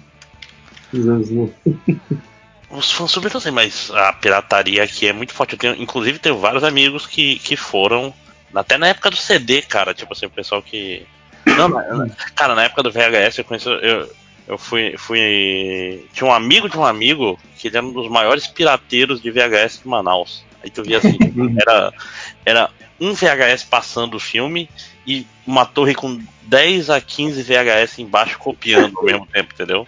Nos 0.92 1.08
anos 1.08 1.30
90. 1.30 1.54
Os 2.70 2.84
super 2.84 3.32
não 3.32 3.40
sei, 3.40 3.50
mas 3.50 3.90
a 3.90 4.12
pirataria 4.12 4.82
aqui 4.82 5.08
é 5.08 5.12
muito 5.12 5.32
forte. 5.32 5.54
Eu 5.54 5.58
tenho, 5.58 5.74
inclusive, 5.82 6.18
tenho 6.18 6.38
vários 6.38 6.62
amigos 6.62 7.06
que, 7.06 7.38
que 7.38 7.56
foram. 7.56 8.12
Até 8.54 8.76
na 8.76 8.88
época 8.88 9.10
do 9.10 9.16
CD, 9.16 9.62
cara. 9.62 9.94
Tipo 9.94 10.12
assim, 10.12 10.26
o 10.26 10.30
pessoal 10.30 10.62
que. 10.62 11.06
Não, 11.46 11.70
cara, 12.34 12.54
na 12.54 12.64
época 12.64 12.82
do 12.82 12.92
VHS 12.92 13.38
eu 13.38 13.44
conheci. 13.44 13.68
Eu, 13.68 14.14
eu 14.46 14.58
fui, 14.58 14.94
fui. 14.98 16.06
Tinha 16.12 16.28
um 16.28 16.32
amigo 16.32 16.68
de 16.68 16.76
um 16.76 16.84
amigo 16.84 17.38
que 17.56 17.68
ele 17.68 17.78
era 17.78 17.86
um 17.86 17.92
dos 17.92 18.10
maiores 18.10 18.46
pirateiros 18.46 19.22
de 19.22 19.30
VHS 19.30 19.80
de 19.82 19.88
Manaus. 19.88 20.44
Aí 20.62 20.68
tu 20.68 20.82
via 20.82 20.98
assim, 20.98 21.16
era, 21.66 21.92
era 22.44 22.70
um 23.00 23.14
VHS 23.14 23.64
passando 23.64 24.16
o 24.16 24.20
filme 24.20 24.68
e 25.08 25.26
uma 25.46 25.64
torre 25.64 25.94
com 25.94 26.20
10 26.42 26.90
a 26.90 27.00
15 27.00 27.42
VHS 27.42 27.98
embaixo 27.98 28.38
copiando 28.38 28.96
ao 28.98 29.04
mesmo 29.04 29.26
tempo, 29.26 29.52
entendeu? 29.54 29.86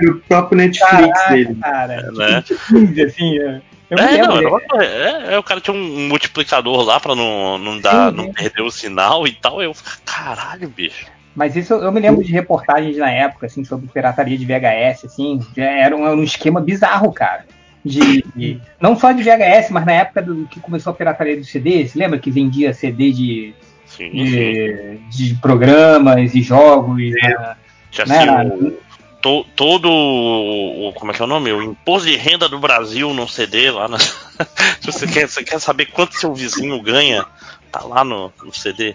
O 0.00 0.14
próprio 0.28 0.56
Netflix 0.58 0.90
Caraca, 0.90 1.32
dele. 1.32 1.54
cara. 1.60 2.12
Né? 2.12 2.42
Tipo, 2.42 2.60
15, 2.68 3.02
assim. 3.02 3.38
é. 3.38 3.60
É, 3.90 3.96
lembro 3.96 4.40
não, 4.40 4.50
coisa- 4.60 4.84
é, 4.84 5.34
é, 5.34 5.38
o 5.38 5.42
cara 5.42 5.60
tinha 5.60 5.74
um 5.76 6.08
multiplicador 6.08 6.82
lá 6.82 6.98
pra 6.98 7.14
não, 7.14 7.58
não, 7.58 7.78
dar, 7.80 8.10
Sim, 8.10 8.16
não 8.16 8.24
sim. 8.24 8.32
perder 8.32 8.62
o 8.62 8.70
sinal 8.70 9.26
e 9.26 9.32
tal. 9.32 9.62
Eu 9.62 9.74
fico, 9.74 9.90
caralho, 10.04 10.68
bicho. 10.68 11.06
Mas 11.36 11.54
isso 11.54 11.74
eu 11.74 11.92
me 11.92 12.00
lembro 12.00 12.24
de 12.24 12.32
reportagens 12.32 12.96
na 12.96 13.10
época, 13.10 13.46
assim, 13.46 13.64
sobre 13.64 13.86
pirataria 13.88 14.38
de 14.38 14.44
VHS, 14.46 15.04
assim, 15.04 15.40
já 15.56 15.64
era 15.64 15.94
um, 15.96 16.06
era 16.06 16.16
um 16.16 16.22
esquema 16.24 16.60
bizarro, 16.60 17.12
cara. 17.12 17.44
De, 17.84 18.24
de- 18.34 18.60
não 18.80 18.96
só 18.96 19.12
de 19.12 19.22
VHS, 19.22 19.70
mas 19.70 19.84
na 19.84 19.92
época 19.92 20.22
do 20.22 20.46
que 20.46 20.58
começou 20.58 20.92
a 20.92 20.96
pirataria 20.96 21.36
do 21.36 21.44
CD, 21.44 21.86
você 21.86 21.98
lembra 21.98 22.18
que 22.18 22.30
vendia 22.30 22.72
CD 22.72 23.12
de, 23.12 23.54
Sim, 23.96 24.10
sim. 24.10 24.24
de, 24.24 24.98
de 25.10 25.34
programas 25.36 26.34
e 26.34 26.42
jogos? 26.42 26.96
né? 26.98 27.56
Tinha 27.90 28.06
Né, 28.06 28.18
assim, 28.18 28.66
o- 28.66 28.78
to- 29.22 29.46
todo 29.56 29.88
o. 29.90 30.92
Como 30.94 31.10
é 31.10 31.14
que 31.14 31.22
é 31.22 31.24
o 31.24 31.28
nome? 31.28 31.52
O 31.52 31.62
imposto 31.62 32.08
de 32.08 32.16
renda 32.16 32.48
do 32.48 32.58
Brasil 32.58 33.12
no 33.14 33.28
CD 33.28 33.70
lá. 33.70 33.88
Na... 33.88 33.98
Se 34.80 34.86
você 34.86 35.06
quer, 35.06 35.28
você 35.28 35.42
quer 35.44 35.60
saber 35.60 35.86
quanto 35.86 36.14
seu 36.16 36.34
vizinho 36.34 36.80
ganha, 36.82 37.24
tá 37.70 37.82
lá 37.84 38.04
no, 38.04 38.32
no 38.42 38.52
CD. 38.52 38.94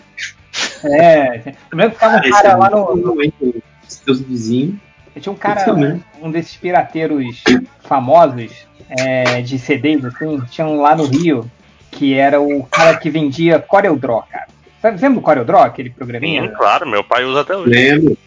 É, 0.83 1.53
lembro 1.73 1.91
que 1.91 1.95
ficava 1.95 2.17
um 2.17 2.29
cara 2.29 2.49
é 2.49 2.55
lá 2.55 2.69
no. 2.69 3.15
os 3.87 3.95
teus 3.97 4.21
vizinhos. 4.21 4.75
Tinha 5.19 5.33
um 5.33 5.35
cara, 5.35 5.73
mesmo. 5.73 6.03
um 6.21 6.31
desses 6.31 6.55
pirateiros 6.55 7.43
famosos 7.83 8.51
é, 8.89 9.41
de 9.41 9.59
CDs, 9.59 10.05
assim, 10.05 10.39
tinha 10.49 10.65
um 10.65 10.79
lá 10.81 10.95
no 10.95 11.05
Rio, 11.05 11.49
que 11.91 12.13
era 12.13 12.39
o 12.39 12.63
cara 12.65 12.95
que 12.97 13.09
vendia 13.09 13.59
CorelDRAW, 13.59 14.23
cara. 14.31 14.47
Sabe, 14.81 14.99
lembra 15.01 15.19
do 15.19 15.22
CorelDRAW, 15.22 15.63
aquele 15.63 15.90
programinha? 15.90 16.44
Sim, 16.44 16.53
claro, 16.56 16.88
meu 16.88 17.03
pai 17.03 17.26
usa 17.26 17.42
até 17.42 17.56
hoje. 17.56 17.69
Lembro. 17.69 18.17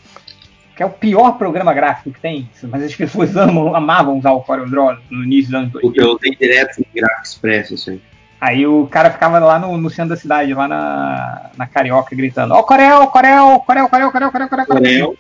Que 0.77 0.83
é 0.83 0.87
o 0.87 0.91
pior 0.91 1.33
programa 1.33 1.73
gráfico 1.73 2.11
que 2.11 2.21
tem, 2.21 2.49
mas 2.65 2.83
as 2.83 2.95
pessoas 2.95 3.37
amam, 3.37 3.75
amavam 3.75 4.19
usar 4.19 4.33
o 4.33 4.41
CorelDRAW 4.41 4.99
no 5.11 5.25
início 5.25 5.51
dos 5.51 5.55
anos 5.55 5.73
2000. 5.73 5.91
Porque 5.91 6.01
eu 6.01 6.17
usei 6.17 6.37
direto 6.37 6.79
no 6.79 6.87
Gráfico 6.95 7.23
Expresso, 7.23 7.75
assim. 7.75 8.01
Aí 8.41 8.67
o 8.67 8.89
cara 8.89 9.09
ficava 9.11 9.39
lá 9.39 9.57
no, 9.57 9.77
no 9.77 9.89
centro 9.89 10.11
da 10.11 10.17
cidade, 10.17 10.53
lá 10.53 10.67
na, 10.67 11.51
na 11.57 11.67
Carioca, 11.67 12.17
gritando: 12.17 12.55
Ó, 12.55 12.63
Corel, 12.65 13.07
Corel, 13.07 13.61
Corel, 13.61 13.89
Corel, 13.89 14.11
Corel, 14.11 14.31
Corel, 14.33 14.49
Corel, 14.49 14.67
Corel, 14.67 15.17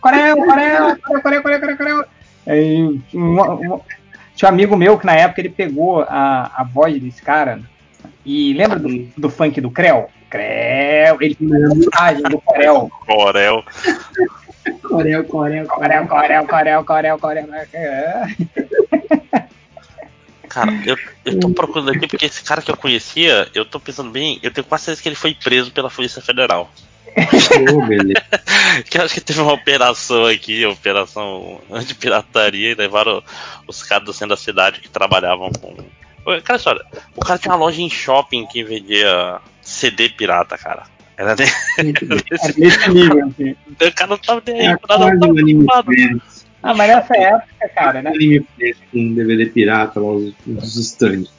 Corel, 0.00 0.36
Corel, 0.36 0.36
Corel, 0.36 0.96
Corel, 1.20 1.42
Corel, 1.42 1.60
Corel, 1.60 1.76
Corel. 1.76 2.04
Aí 2.46 2.80
um, 2.80 3.02
um, 3.12 3.80
tinha 4.36 4.48
um 4.48 4.52
amigo 4.52 4.76
meu 4.76 4.96
que 4.96 5.06
na 5.06 5.14
época 5.14 5.40
ele 5.40 5.48
pegou 5.48 6.02
a, 6.02 6.52
a 6.56 6.62
voz 6.62 7.00
desse 7.00 7.22
cara 7.22 7.60
e 8.24 8.52
lembra 8.52 8.78
do, 8.78 8.88
do 9.16 9.28
funk 9.28 9.60
do 9.60 9.70
Creu? 9.70 10.08
Creu, 10.34 11.16
ele 11.20 11.34
fez 11.36 11.52
a 11.52 11.68
montagem 11.68 12.22
do 12.24 12.40
Corel. 12.40 12.90
Corel. 13.06 13.64
Corel, 14.82 15.24
Corel, 15.24 15.66
Corel, 15.68 16.06
Corel, 16.08 16.46
Corel, 16.46 16.84
Corel, 16.84 17.18
Corel. 17.18 17.46
Cara, 20.48 20.72
eu, 20.84 20.96
eu 21.24 21.38
tô 21.38 21.50
procurando 21.50 21.90
aqui 21.92 22.08
porque 22.08 22.26
esse 22.26 22.42
cara 22.42 22.60
que 22.60 22.70
eu 22.70 22.76
conhecia, 22.76 23.48
eu 23.54 23.64
tô 23.64 23.78
pensando 23.78 24.10
bem, 24.10 24.40
eu 24.42 24.50
tenho 24.50 24.66
quase 24.66 24.84
certeza 24.86 25.02
que 25.02 25.08
ele 25.08 25.16
foi 25.16 25.34
preso 25.34 25.70
pela 25.70 25.88
Polícia 25.90 26.20
Federal. 26.20 26.68
Que 28.90 28.98
eu 28.98 29.02
acho 29.02 29.14
que 29.14 29.20
teve 29.20 29.40
uma 29.40 29.52
operação 29.52 30.26
aqui, 30.26 30.66
operação 30.66 31.60
anti-pirataria, 31.70 32.72
e 32.72 32.74
levaram 32.74 33.22
os 33.68 33.84
caras 33.84 34.04
do 34.04 34.12
centro 34.12 34.30
da 34.30 34.36
cidade 34.36 34.80
que 34.80 34.88
trabalhavam 34.88 35.48
com. 35.52 35.76
Cara, 36.42 36.60
olha, 36.66 36.84
o 37.14 37.20
cara 37.20 37.38
tinha 37.38 37.52
uma 37.52 37.60
loja 37.60 37.80
em 37.80 37.88
shopping 37.88 38.44
que 38.46 38.64
vendia 38.64 39.40
CD 39.64 40.08
pirata, 40.10 40.56
cara. 40.58 40.84
Era 41.16 41.34
de... 41.34 41.44
É 41.44 41.82
nesse 42.58 42.90
nível, 42.90 43.26
assim. 43.26 43.56
O 43.70 43.94
cara 43.94 44.10
não 44.10 44.18
tava 44.18 44.42
nem 44.46 44.60
aí 44.60 44.66
É 44.66 44.76
com 44.76 44.86
nada, 44.88 45.04
quase 45.04 45.20
tava 45.20 45.32
um 45.32 45.38
anime 45.38 45.66
preocupado. 45.66 46.22
Ah, 46.62 46.74
mas 46.74 46.88
nessa 46.88 47.16
época, 47.16 47.68
cara, 47.74 48.02
né? 48.02 48.10
Anime 48.10 48.46
com 48.90 49.14
DVD 49.14 49.46
pirata 49.46 50.00
lá, 50.00 50.12
os, 50.12 50.34
os 50.46 50.76
stands. 50.76 51.30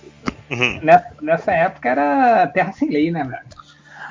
Uhum. 0.50 0.80
Nessa, 0.82 1.14
nessa 1.22 1.52
época 1.52 1.90
era 1.90 2.48
Terra 2.48 2.72
Sem 2.74 2.90
Lei, 2.90 3.12
né, 3.12 3.24
velho? 3.24 3.44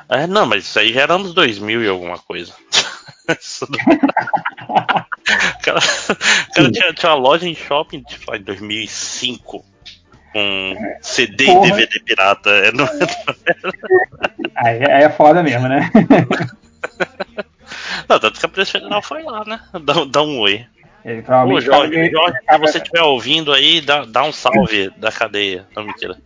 É, 0.09 0.27
não, 0.27 0.45
mas 0.45 0.65
isso 0.65 0.79
aí 0.79 0.93
já 0.93 1.03
era 1.03 1.15
anos 1.15 1.33
2000 1.33 1.85
e 1.85 1.89
alguma 1.89 2.19
coisa. 2.19 2.53
Não- 3.27 3.37
o 4.69 5.63
cara, 5.63 5.79
o 5.79 6.55
cara 6.55 6.71
tinha, 6.71 6.93
tinha 6.93 7.13
uma 7.13 7.19
loja 7.19 7.49
em 7.49 7.55
shopping 7.55 8.03
tipo, 8.03 8.35
em 8.35 8.43
2005 8.43 9.65
com 10.35 10.75
CD 11.01 11.47
Porra. 11.47 11.67
e 11.69 11.71
DVD 11.71 12.01
pirata. 12.01 12.51
É, 12.51 12.73
não- 12.73 12.87
Aí, 14.57 14.85
aí 14.85 15.05
é 15.05 15.09
foda 15.11 15.43
mesmo, 15.43 15.67
né? 15.69 15.91
Não, 18.09 18.19
tanto 18.21 18.39
que 18.39 18.45
a 18.45 18.49
Polícia 18.49 18.79
Federal 18.79 19.01
foi 19.03 19.23
lá, 19.23 19.43
né? 19.47 19.59
Dá, 19.83 19.95
dá 20.09 20.23
um 20.23 20.39
oi. 20.41 20.67
Ele 21.05 21.21
Ô, 21.21 21.61
Jorge, 21.61 22.11
tava- 22.11 22.11
Jorge, 22.11 22.39
se 22.51 22.59
você 22.59 22.79
estiver 22.79 23.03
ouvindo 23.03 23.53
aí, 23.53 23.81
dá, 23.81 24.05
dá 24.05 24.23
um 24.25 24.33
salve 24.33 24.91
da 24.99 25.11
cadeia. 25.11 25.67
Não, 25.75 25.85
mentira. 25.85 26.17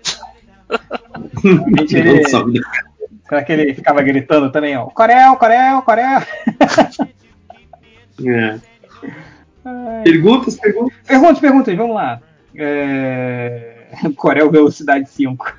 provavelmente 1.40 1.96
ele- 1.96 2.24
Será 3.28 3.42
que 3.44 3.52
ele 3.52 3.74
ficava 3.74 4.02
gritando 4.02 4.50
também, 4.50 4.76
ó? 4.76 4.86
Corel, 4.86 5.36
Corel, 5.36 5.82
Corel. 5.82 6.22
É. 8.26 8.58
Perguntas, 10.04 10.56
perguntas. 10.56 10.96
Perguntas, 11.06 11.38
perguntas, 11.40 11.76
vamos 11.76 11.94
lá. 11.94 12.20
É... 12.56 13.77
Corel 14.16 14.50
Velocidade 14.50 15.08
5. 15.10 15.56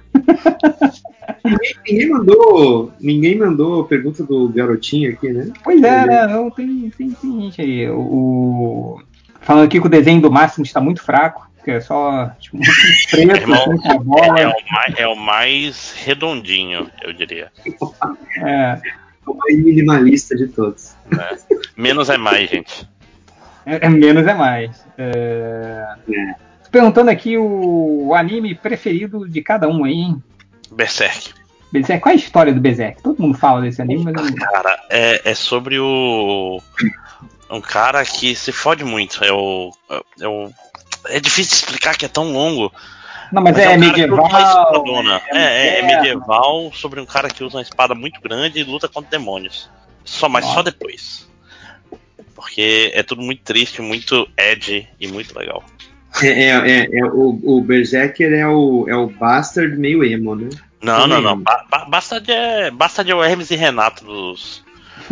Ninguém, 1.44 1.74
ninguém 1.88 2.10
mandou. 2.10 2.94
Ninguém 3.00 3.38
mandou 3.38 3.84
pergunta 3.86 4.24
do 4.24 4.50
garotinho 4.50 5.12
aqui, 5.14 5.30
né? 5.32 5.52
Pois 5.64 5.82
é, 5.82 6.06
né? 6.06 6.28
Não, 6.28 6.50
tem, 6.52 6.92
tem, 6.98 7.12
tem 7.12 7.42
gente 7.42 7.62
aí. 7.62 7.90
O, 7.90 9.00
Falando 9.42 9.66
aqui 9.66 9.80
que 9.80 9.88
o 9.88 9.90
desenho 9.90 10.22
do 10.22 10.32
Máximo 10.32 10.66
está 10.66 10.82
muito 10.82 11.02
fraco, 11.02 11.50
que 11.64 11.72
é 11.72 11.80
só 11.80 12.30
tipo, 12.40 12.58
muito 12.58 12.72
preto, 13.10 13.36
Irmão, 13.42 13.78
com 13.78 13.92
a 13.92 13.98
bola. 14.00 14.40
É, 14.40 14.48
o 14.48 14.54
mais, 14.72 14.94
é 14.98 15.08
o 15.08 15.16
mais 15.16 15.94
redondinho, 16.04 16.90
eu 17.02 17.14
diria. 17.14 17.52
É, 18.46 18.80
O 19.26 19.34
mais 19.34 19.58
minimalista 19.64 20.36
de 20.36 20.48
todos. 20.48 20.94
né? 21.10 21.38
Menos 21.78 22.10
é 22.10 22.18
mais, 22.18 22.50
gente. 22.50 22.88
é- 23.66 23.86
é 23.86 23.90
menos 23.90 24.28
é 24.28 24.34
mais. 24.34 24.84
É... 24.98 25.86
Perguntando 26.72 27.10
aqui 27.10 27.38
o, 27.38 28.08
o 28.08 28.14
anime 28.16 28.54
preferido 28.56 29.28
de 29.28 29.42
cada 29.42 29.68
um 29.68 29.84
aí, 29.84 29.94
hein? 29.94 30.24
Berserk. 30.72 31.34
Berserk, 31.72 32.02
qual 32.02 32.12
é 32.12 32.16
a 32.16 32.20
história 32.20 32.54
do 32.54 32.60
Berserk? 32.62 33.02
Todo 33.02 33.22
mundo 33.22 33.38
fala 33.38 33.62
desse 33.62 33.82
anime, 33.82 34.04
mas 34.04 34.16
eu 34.16 34.24
não... 34.24 34.34
Cara, 34.36 34.80
é, 34.90 35.32
é 35.32 35.36
sobre 35.36 35.80
o. 35.80 36.62
Um 37.50 37.62
cara 37.62 38.04
que 38.06 38.36
se 38.36 38.52
fode 38.52 38.84
muito. 38.84 39.24
É 39.24 39.32
o. 39.32 39.72
É, 40.20 40.28
o, 40.28 40.52
é 41.08 41.20
difícil 41.20 41.56
explicar 41.56 41.96
que 41.98 42.06
é 42.06 42.10
tão 42.10 42.32
longo. 42.32 42.72
Não, 43.32 43.44
mas, 43.44 43.58
é, 43.58 43.70
um 43.70 43.80
cara 43.80 43.94
que 43.94 44.02
medieval. 44.02 44.28
é- 44.28 45.22
É, 45.32 45.40
é, 45.40 45.68
é 45.68 45.80
é- 45.80 45.82
medieval 45.86 46.72
sobre 46.74 47.00
um 47.00 47.06
cara 47.06 47.30
que 47.30 47.44
usa 47.44 47.58
uma 47.58 47.64
espada 47.64 47.94
muito 47.94 48.20
grande 48.22 48.60
e 48.60 48.64
luta 48.64 48.88
contra 48.88 49.10
demônios. 49.12 49.70
Só, 50.04 50.28
mas 50.28 50.46
só 50.46 50.64
depois. 50.64 51.28
Porque 52.34 52.92
é 52.96 53.04
tudo 53.04 53.22
muito 53.22 53.44
triste, 53.44 53.82
muito 53.82 54.28
edgy 54.38 54.88
e 55.00 55.08
muito 55.08 55.38
legal. 55.38 55.64
É, 56.22 56.28
é, 56.28 56.50
é, 56.50 57.00
é 57.00 57.06
o, 57.06 57.40
o 57.44 57.62
Berserker 57.62 58.34
é 58.34 58.48
o, 58.48 58.86
é 58.90 58.96
o 58.96 59.08
Bastard 59.08 59.78
meio 59.78 60.04
emo, 60.04 60.36
né? 60.36 60.50
Não, 60.82 61.06
não, 61.08 61.22
não. 61.22 61.40
Ba 61.40 61.66
ba 61.70 61.86
basta 61.86 62.20
de 62.20 62.72
basta 62.74 63.04
de 63.04 63.14
o 63.14 63.24
Hermes 63.24 63.52
e 63.52 63.56
Renato 63.56 64.04
dos, 64.06 64.64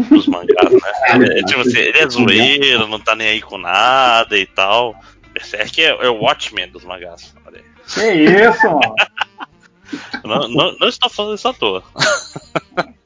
dos 0.10 0.28
mangás, 0.28 0.72
né? 0.72 0.80
É, 1.38 1.44
tipo 1.44 1.60
assim, 1.62 1.78
ele 1.78 1.98
é 2.00 2.10
zoeiro, 2.10 2.88
não 2.88 3.00
tá 3.00 3.16
nem 3.16 3.28
aí 3.28 3.42
com 3.42 3.58
nada 3.58 4.38
e 4.38 4.46
tal. 4.46 4.96
Berserk 5.34 5.82
é, 5.82 5.90
é 5.90 6.10
o 6.10 6.22
Watchmen 6.22 6.70
dos 6.70 6.84
mangás. 6.84 7.36
Olha. 7.46 7.62
Que 7.88 8.12
isso, 8.12 8.68
mano? 8.68 8.96
Não, 10.26 10.50
não, 10.50 10.76
não 10.78 10.90
estou 10.90 11.10
falando 11.10 11.36
isso 11.38 11.48
à 11.48 11.54
toa. 11.54 11.82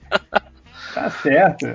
Tá 0.93 1.09
certo. 1.09 1.65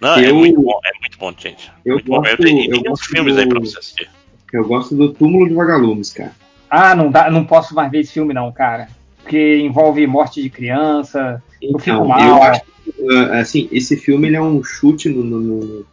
Não, 0.00 0.14
é 0.16 0.28
Eu- 0.30 0.36
muito 0.36 0.60
bom, 0.62 0.78
é 0.84 0.90
muito 1.00 1.18
bom, 1.18 1.34
gente. 1.36 1.70
Eu 1.84 1.94
Muito 1.94 2.06
bom. 2.06 2.16
gosto, 2.18 2.30
Eu 2.30 2.36
tenho, 2.38 2.74
eu 2.74 2.82
gosto 2.82 3.04
filmes 3.08 3.36
aí 3.36 3.48
pra 3.48 3.58
do, 3.60 3.66
você 3.66 3.78
assistir. 3.78 4.10
Eu 4.56 4.66
gosto 4.66 4.94
do 4.94 5.12
Túmulo 5.12 5.48
de 5.48 5.54
Vagalumes, 5.54 6.12
cara. 6.12 6.32
Ah, 6.70 6.94
não, 6.94 7.10
dá, 7.10 7.30
não 7.30 7.44
posso 7.44 7.74
mais 7.74 7.90
ver 7.90 8.00
esse 8.00 8.12
filme, 8.12 8.34
não, 8.34 8.50
cara. 8.52 8.88
Porque 9.22 9.58
envolve 9.58 10.06
morte 10.06 10.42
de 10.42 10.50
criança. 10.50 11.42
Eu 11.62 11.78
fico 11.78 11.90
Então, 11.96 12.08
mal. 12.08 12.20
eu 12.20 12.42
acho 12.42 12.60
que, 12.62 12.94
ah, 13.12 13.40
assim, 13.40 13.68
esse 13.72 13.96
filme 13.96 14.28
ele 14.28 14.36
é 14.36 14.42
um 14.42 14.62
chute 14.62 15.08
no, 15.08 15.22
no, 15.24 15.40
no- 15.40 15.86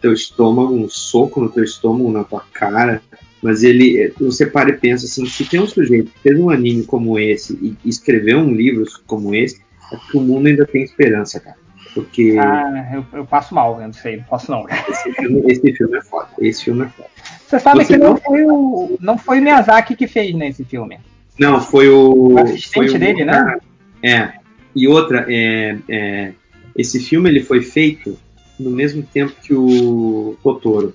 teu 0.00 0.12
estômago, 0.12 0.74
um 0.74 0.88
soco 0.88 1.40
no 1.40 1.48
teu 1.48 1.64
estômago, 1.64 2.10
na 2.12 2.24
tua 2.24 2.42
cara. 2.52 3.00
Mas 3.42 3.62
ele, 3.62 4.00
eh, 4.02 4.12
você 4.18 4.44
para 4.46 4.70
e 4.70 4.72
pensa 4.72 5.06
assim, 5.06 5.24
se 5.26 5.44
tem 5.44 5.60
um 5.60 5.66
sujeito 5.66 6.10
que 6.10 6.18
fez 6.20 6.38
um 6.38 6.50
anime 6.50 6.84
como 6.84 7.18
esse 7.18 7.52
e 7.62 7.88
escreveu 7.88 8.38
um 8.38 8.52
livro 8.52 8.84
como 9.06 9.34
esse, 9.34 9.60
é 9.92 9.96
porque 9.96 10.18
o 10.18 10.20
mundo 10.22 10.46
ainda 10.48 10.66
tem 10.66 10.82
esperança, 10.82 11.38
cara. 11.38 11.56
Porque 11.96 12.36
Ah, 12.38 12.90
eu, 12.92 13.06
eu 13.20 13.24
passo 13.24 13.54
mal 13.54 13.74
vendo 13.78 13.94
isso 13.94 14.06
aí, 14.06 14.18
não 14.18 14.24
posso 14.24 14.50
não. 14.50 14.66
esse, 14.68 15.12
filme, 15.14 15.42
esse 15.50 15.72
filme 15.72 15.96
é 15.96 16.02
foda. 16.02 16.28
Esse 16.38 16.64
filme 16.64 16.84
é 16.84 16.88
foda. 16.88 17.08
Você 17.46 17.58
sabe 17.58 17.84
Você 17.84 17.94
que 17.94 17.98
não 17.98 18.10
não- 18.10 18.16
foi, 18.18 18.44
o, 18.44 18.98
não 19.00 19.16
foi 19.18 19.40
o 19.40 19.42
Miyazaki 19.42 19.96
que 19.96 20.06
fez 20.06 20.34
nesse 20.34 20.62
filme. 20.62 20.98
Não, 21.38 21.58
foi 21.58 21.88
o. 21.88 22.34
O 22.34 22.38
assistente 22.38 22.74
foi 22.74 22.88
o 22.96 22.98
dele, 22.98 23.24
né? 23.24 23.32
cara- 23.32 23.60
É. 24.02 24.32
E 24.74 24.86
outra, 24.86 25.24
é, 25.26 25.78
é, 25.88 26.32
esse 26.76 27.00
filme 27.00 27.30
ele 27.30 27.40
foi 27.42 27.62
feito 27.62 28.18
no 28.60 28.68
mesmo 28.70 29.02
tempo 29.02 29.32
que 29.42 29.54
o 29.54 30.36
Totoro. 30.42 30.94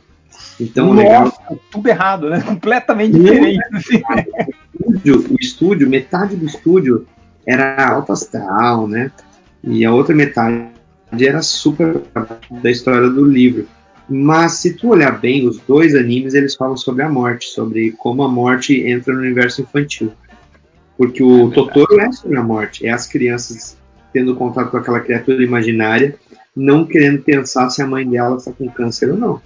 Então, 0.60 0.92
o 0.92 0.94
legal 0.94 1.24
Nossa, 1.26 1.42
tudo 1.72 1.90
errado, 1.90 2.30
né? 2.30 2.42
Completamente 2.46 3.14
Não. 3.18 3.24
diferente. 3.24 3.60
assim. 3.74 4.04
o 4.80 4.92
estúdio, 4.94 5.26
o 5.32 5.36
estúdio, 5.40 5.90
metade 5.90 6.36
do 6.36 6.46
estúdio 6.46 7.08
era 7.44 7.88
alto 7.90 8.12
astral, 8.12 8.88
né? 8.88 9.12
E 9.64 9.84
a 9.86 9.92
outra 9.94 10.14
metade 10.16 10.68
era 11.20 11.42
super 11.42 12.02
da 12.62 12.72
história 12.72 13.10
do 13.10 13.26
livro. 13.26 13.68
Mas 14.10 14.54
se 14.54 14.74
tu 14.74 14.90
olhar 14.90 15.20
bem, 15.20 15.48
os 15.48 15.60
dois 15.60 15.96
animes 15.96 16.34
eles 16.34 16.56
falam 16.56 16.76
sobre 16.76 17.04
a 17.04 17.10
morte, 17.10 17.46
sobre 17.46 17.92
como 17.92 18.24
a 18.24 18.28
morte 18.28 18.82
entra 18.82 19.14
no 19.14 19.20
universo 19.20 19.62
infantil. 19.62 20.12
Porque 20.98 21.24
o 21.24 21.50
Totoro 21.50 22.00
é 22.00 22.12
sobre 22.12 22.38
a 22.38 22.44
morte, 22.44 22.86
é 22.86 22.92
as 22.92 23.08
crianças 23.08 23.78
tendo 24.14 24.36
contato 24.36 24.70
com 24.70 24.78
aquela 24.78 25.00
criatura 25.00 25.44
imaginária, 25.44 26.16
não 26.56 26.86
querendo 26.86 27.24
pensar 27.24 27.70
se 27.70 27.82
a 27.82 27.88
mãe 27.88 28.08
dela 28.08 28.38
está 28.38 28.52
com 28.52 28.70
câncer 28.70 29.10
ou 29.10 29.18
não. 29.18 29.42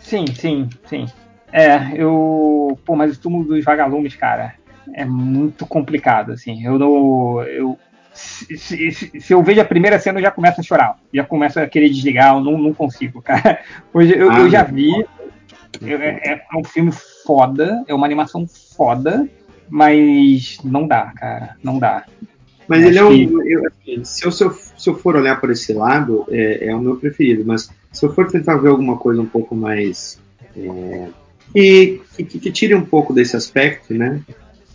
Sim, 0.00 0.24
sim, 0.28 0.68
sim. 0.86 1.06
É, 1.52 2.00
eu. 2.00 2.78
Pô, 2.84 2.94
mas 2.94 3.16
o 3.16 3.20
túmulo 3.20 3.44
dos 3.44 3.64
vagalumes, 3.64 4.14
cara, 4.14 4.54
é 4.94 5.04
muito 5.04 5.66
complicado, 5.66 6.32
assim. 6.32 6.64
Eu 6.64 6.78
não. 6.78 7.42
Eu, 7.42 7.78
se, 8.20 8.90
se- 8.92 9.20
se- 9.20 9.32
eu 9.32 9.42
vejo 9.42 9.60
a 9.60 9.64
primeira 9.64 9.98
cena, 9.98 10.18
eu 10.18 10.22
já 10.22 10.30
começo 10.30 10.60
a 10.60 10.64
chorar. 10.64 10.96
Já 11.12 11.24
começo 11.24 11.58
a 11.58 11.66
querer 11.66 11.88
desligar, 11.88 12.34
eu 12.34 12.40
não, 12.40 12.58
não 12.58 12.72
consigo, 12.74 13.20
cara. 13.22 13.60
Hoje 13.92 14.12
eu, 14.12 14.26
eu 14.26 14.30
Ah, 14.30 14.48
já 14.48 14.62
vi. 14.62 14.90
eu- 15.80 15.98
é, 16.00 16.42
é 16.52 16.56
um 16.56 16.64
filme 16.64 16.92
foda, 17.26 17.82
é 17.88 17.94
uma 17.94 18.06
animação 18.06 18.46
foda, 18.76 19.28
mas 19.68 20.58
não 20.64 20.86
dá, 20.86 21.12
cara. 21.16 21.56
Não 21.62 21.78
dá. 21.78 22.04
Mas 22.68 22.84
ele 22.84 22.98
é 22.98 23.04
um. 23.04 23.08
que- 23.08 23.52
eu, 23.52 23.62
assim, 23.66 24.04
se, 24.04 24.24
eu, 24.26 24.30
se, 24.32 24.44
eu, 24.44 24.50
se 24.52 24.88
eu 24.90 24.94
for 24.94 25.16
olhar 25.16 25.40
por 25.40 25.50
esse 25.50 25.72
lado, 25.72 26.24
é, 26.30 26.68
é 26.68 26.74
o 26.74 26.80
meu 26.80 26.96
preferido. 26.96 27.42
Mas 27.44 27.68
se 27.92 28.04
eu 28.06 28.12
for 28.14 28.28
tentar 28.30 28.56
ver 28.56 28.68
alguma 28.68 28.96
coisa 28.96 29.20
um 29.20 29.26
pouco 29.26 29.54
mais. 29.56 30.20
É, 30.56 31.08
que, 31.52 32.00
que, 32.16 32.38
que 32.38 32.52
tire 32.52 32.74
um 32.74 32.84
pouco 32.84 33.12
desse 33.12 33.34
aspecto, 33.36 33.92
né? 33.94 34.20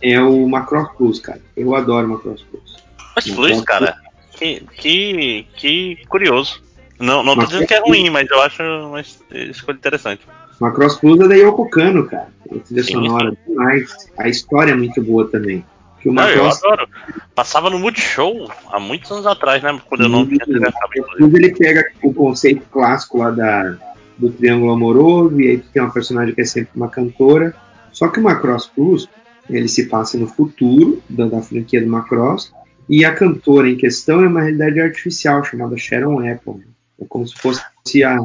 É 0.02 0.20
o 0.20 0.46
Macross 0.46 0.90
Plus, 0.96 1.18
cara. 1.20 1.40
Eu 1.56 1.74
adoro 1.74 2.06
Macross 2.08 2.42
Plus. 2.42 2.75
Mas 3.16 3.30
Plus, 3.30 3.60
cara, 3.62 3.96
que, 4.32 4.62
que, 4.76 5.46
que 5.56 5.98
curioso. 6.08 6.62
Não, 7.00 7.22
não 7.22 7.34
tô 7.34 7.44
dizendo 7.46 7.66
que 7.66 7.74
é 7.74 7.80
ruim, 7.80 8.10
mas 8.10 8.28
eu 8.30 8.40
acho 8.42 8.62
uma 8.62 9.00
es- 9.00 9.22
escolha 9.30 9.76
interessante. 9.76 10.22
Macross 10.60 10.96
Plus 10.96 11.20
é 11.20 11.28
da 11.28 11.34
Yoko 11.34 11.68
Kano, 11.68 12.06
cara. 12.06 12.28
A 12.50 12.58
trilha 12.60 12.82
Sim. 12.82 12.92
sonora 12.92 13.36
demais. 13.46 13.90
A 14.18 14.28
história 14.28 14.72
é 14.72 14.74
muito 14.74 15.02
boa 15.02 15.26
também. 15.28 15.64
Que 16.00 16.08
o 16.08 16.12
Não, 16.12 16.28
eu 16.28 16.44
Macross 16.44 16.64
adoro. 16.64 16.88
Passava 17.34 17.68
no 17.68 17.78
Multishow 17.78 18.50
há 18.70 18.80
muitos 18.80 19.10
anos 19.10 19.26
atrás, 19.26 19.62
né? 19.62 19.78
Quando 19.86 20.04
eu 20.04 20.08
não 20.08 20.26
tinha 20.26 20.38
TV 20.38 20.66
a 20.66 20.72
cabo, 20.72 20.92
inclusive. 20.96 21.36
Ele 21.38 21.54
pega 21.54 21.84
o 22.02 22.14
conceito 22.14 22.62
clássico 22.70 23.18
lá 23.18 23.30
da, 23.30 23.76
do 24.16 24.30
triângulo 24.30 24.72
amoroso, 24.72 25.38
e 25.40 25.48
aí 25.50 25.58
tu 25.58 25.68
tem 25.72 25.82
uma 25.82 25.92
personagem 25.92 26.34
que 26.34 26.40
é 26.40 26.44
sempre 26.46 26.70
uma 26.74 26.88
cantora. 26.88 27.54
Só 27.92 28.08
que 28.08 28.18
o 28.20 28.22
Macross 28.22 28.66
Plus, 28.74 29.06
ele 29.50 29.68
se 29.68 29.86
passa 29.86 30.16
no 30.16 30.26
futuro 30.26 31.02
da, 31.10 31.26
da 31.26 31.42
franquia 31.42 31.82
do 31.82 31.88
Macross, 31.88 32.50
e 32.88 33.04
a 33.04 33.14
cantora 33.14 33.68
em 33.68 33.76
questão 33.76 34.22
é 34.22 34.28
uma 34.28 34.42
realidade 34.42 34.80
artificial 34.80 35.44
chamada 35.44 35.76
Sharon 35.76 36.18
Apple. 36.20 36.64
É 37.00 37.04
como 37.08 37.26
se 37.26 37.34
fosse 37.34 37.62
a, 38.04 38.16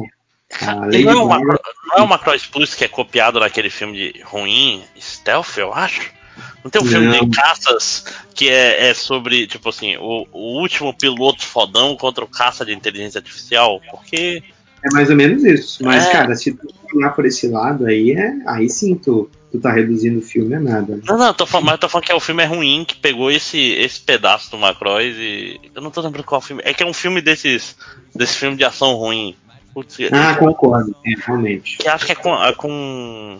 a 0.60 0.74
Lady 0.86 1.04
não 1.04 1.12
é, 1.12 1.24
uma, 1.24 1.38
não 1.38 1.96
é 1.96 2.02
uma 2.02 2.18
Cross 2.18 2.46
Plus 2.46 2.74
que 2.74 2.84
é 2.84 2.88
copiado 2.88 3.40
daquele 3.40 3.70
filme 3.70 3.96
de 3.96 4.22
ruim, 4.22 4.82
Stealth, 5.00 5.56
eu 5.56 5.72
acho? 5.72 6.10
Não 6.62 6.70
tem 6.70 6.80
um 6.80 6.84
filme 6.84 7.06
Não. 7.06 7.28
de 7.28 7.36
caças 7.36 8.04
que 8.34 8.48
é, 8.48 8.90
é 8.90 8.94
sobre, 8.94 9.46
tipo 9.46 9.68
assim, 9.68 9.96
o, 9.96 10.26
o 10.32 10.60
último 10.60 10.94
piloto 10.94 11.44
fodão 11.44 11.96
contra 11.96 12.24
o 12.24 12.28
caça 12.28 12.64
de 12.64 12.72
inteligência 12.72 13.18
artificial? 13.18 13.80
Porque. 13.90 14.42
É 14.84 14.90
mais 14.92 15.10
ou 15.10 15.16
menos 15.16 15.44
isso. 15.44 15.84
Mas, 15.84 16.06
É. 16.06 16.12
cara, 16.12 16.34
se 16.34 16.52
tu 16.52 16.72
olhar 16.94 17.10
por 17.10 17.26
esse 17.26 17.48
lado 17.48 17.86
aí, 17.86 18.12
é, 18.12 18.32
aí 18.46 18.68
sim 18.68 18.94
tu, 18.94 19.30
tu 19.52 19.60
tá 19.60 19.70
reduzindo 19.70 20.18
o 20.18 20.22
filme 20.22 20.54
a 20.56 20.60
nada. 20.60 20.98
Não, 21.04 21.16
não, 21.18 21.26
eu 21.28 21.34
tô 21.34 21.46
falando, 21.46 21.66
mas 21.66 21.72
eu 21.74 21.78
tô 21.78 21.88
falando 21.88 22.06
que 22.06 22.12
é 22.12 22.14
o 22.14 22.20
filme 22.20 22.42
é 22.42 22.46
ruim, 22.46 22.84
que 22.86 22.96
pegou 22.96 23.30
esse, 23.30 23.58
esse 23.74 24.00
pedaço 24.00 24.50
do 24.50 24.58
Macross 24.58 25.04
e. 25.04 25.60
Eu 25.74 25.82
não 25.82 25.90
tô 25.90 26.00
lembrando 26.00 26.24
qual 26.24 26.40
filme. 26.40 26.62
É 26.64 26.72
que 26.74 26.82
é 26.82 26.86
um 26.86 26.94
filme 26.94 27.20
desses. 27.20 27.76
desse 28.14 28.36
filme 28.36 28.56
de 28.56 28.64
ação 28.64 28.94
ruim. 28.94 29.36
Putz, 29.74 29.96
Ah, 30.12 30.34
concordo, 30.34 30.94
é, 31.06 31.12
realmente. 31.24 31.78
que 31.78 31.88
acho 31.88 32.04
que 32.06 32.12
é 32.12 32.14
com. 32.14 32.34
É 32.44 32.52
com 32.52 33.38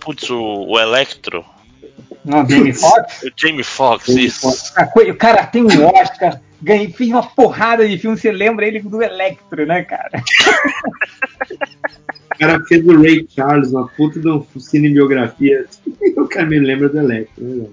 putz, 0.00 0.30
o, 0.30 0.38
o 0.68 0.78
Electro. 0.78 1.44
Não, 2.24 2.48
Jamie 2.48 2.72
Foxx? 2.72 3.22
O 3.22 3.30
Jamie 3.36 3.62
Foxx, 3.64 4.08
isso. 4.08 4.48
A 4.76 4.84
coi- 4.86 5.10
O 5.10 5.16
cara 5.16 5.46
tem 5.46 5.62
um 5.62 5.86
Oscar, 5.86 6.40
ganhei, 6.60 6.90
fez 6.92 7.10
uma 7.10 7.22
porrada 7.22 7.86
de 7.88 7.96
filme, 7.98 8.16
você 8.16 8.32
lembra 8.32 8.66
ele 8.66 8.80
do 8.80 9.00
Electro, 9.02 9.64
né, 9.66 9.82
cara? 9.84 10.10
O 12.36 12.38
cara 12.38 12.62
fez 12.66 12.86
o 12.86 13.00
Ray 13.00 13.26
Charles, 13.34 13.72
uma 13.72 13.88
puta 13.88 14.20
de 14.20 14.28
uma 14.28 14.44
cinebiografia. 14.58 15.66
o 16.16 16.28
cara 16.28 16.46
me 16.46 16.58
lembra 16.58 16.88
do 16.88 16.98
Electro, 16.98 17.44
né? 17.44 17.66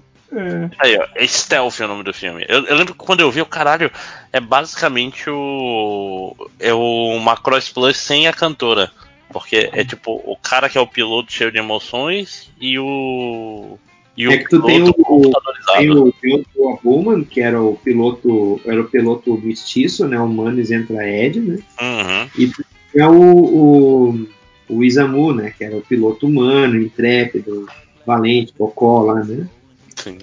Aí, 0.80 0.96
ó, 0.98 1.06
é 1.14 1.26
Stealth 1.26 1.80
é 1.80 1.84
o 1.84 1.88
nome 1.88 2.02
do 2.02 2.12
filme. 2.12 2.44
Eu, 2.48 2.64
eu 2.64 2.74
lembro 2.74 2.92
que 2.92 3.04
quando 3.04 3.20
eu 3.20 3.30
vi 3.30 3.40
o 3.40 3.46
caralho, 3.46 3.90
é 4.32 4.40
basicamente 4.40 5.30
o. 5.30 6.34
É 6.58 6.74
o 6.74 7.20
Macross 7.20 7.68
Plus 7.68 7.96
sem 7.96 8.26
a 8.26 8.32
cantora. 8.32 8.90
Porque 9.32 9.68
é 9.72 9.84
tipo 9.84 10.22
o 10.24 10.36
cara 10.36 10.68
que 10.68 10.78
é 10.78 10.80
o 10.80 10.86
piloto 10.86 11.32
cheio 11.32 11.52
de 11.52 11.58
emoções 11.58 12.50
e 12.60 12.78
o. 12.78 13.78
E 14.16 14.26
É 14.28 14.38
que 14.38 14.48
tu 14.48 14.62
tem 14.62 14.82
o, 14.82 14.94
piloto 14.94 15.28
o, 15.28 15.72
tem 15.72 15.90
o, 15.90 16.04
o 16.04 16.44
Noah 16.56 16.80
Bowman, 16.82 17.24
que 17.24 17.40
era 17.40 17.60
o 17.60 17.74
piloto, 17.76 18.60
era 18.64 18.80
o 18.80 18.88
piloto 18.88 19.36
mestiço, 19.38 20.06
né? 20.06 20.18
Humanos 20.18 20.70
entra 20.70 21.08
Ed, 21.08 21.40
né? 21.40 21.58
Uhum. 21.80 22.30
E 22.38 22.52
tinha 22.92 23.10
o, 23.10 24.10
o, 24.10 24.26
o 24.68 24.82
Isamu, 24.82 25.32
né? 25.32 25.52
Que 25.56 25.64
era 25.64 25.76
o 25.76 25.82
piloto 25.82 26.26
humano, 26.26 26.80
intrépido, 26.80 27.66
valente, 28.06 28.52
cocó 28.52 29.02
lá, 29.02 29.22
né? 29.24 29.48
Sim. 29.96 30.18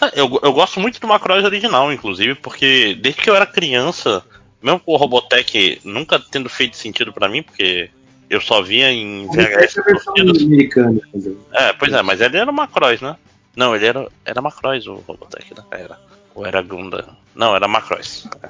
Ah, 0.00 0.10
Eu, 0.14 0.40
eu 0.42 0.52
gosto 0.52 0.80
muito 0.80 1.00
do 1.00 1.06
Macross 1.06 1.44
original, 1.44 1.92
inclusive, 1.92 2.34
porque 2.34 2.94
desde 2.94 3.20
que 3.20 3.28
eu 3.28 3.36
era 3.36 3.46
criança, 3.46 4.24
mesmo 4.62 4.80
com 4.80 4.92
o 4.92 4.96
Robotech 4.96 5.80
nunca 5.84 6.18
tendo 6.18 6.48
feito 6.48 6.76
sentido 6.76 7.12
pra 7.12 7.28
mim, 7.28 7.42
porque 7.42 7.90
eu 8.28 8.40
só 8.40 8.62
via 8.62 8.90
em 8.90 9.26
VHS. 9.26 9.76
É 9.76 10.20
americana. 10.20 11.00
É, 11.52 11.72
pois 11.72 11.92
é, 11.92 12.02
mas 12.02 12.20
ele 12.20 12.36
era 12.36 12.50
o 12.50 12.54
Macross, 12.54 13.00
né? 13.00 13.16
Não, 13.56 13.74
ele 13.74 13.86
era, 13.86 14.08
era 14.24 14.40
Macross 14.40 14.86
o 14.86 14.94
Robotech, 15.06 15.52
né? 15.54 15.64
Era. 15.70 15.98
Ou 16.34 16.46
era 16.46 16.62
Gunda? 16.62 17.08
Não, 17.34 17.54
era 17.54 17.66
Macross. 17.66 18.28
É. 18.42 18.48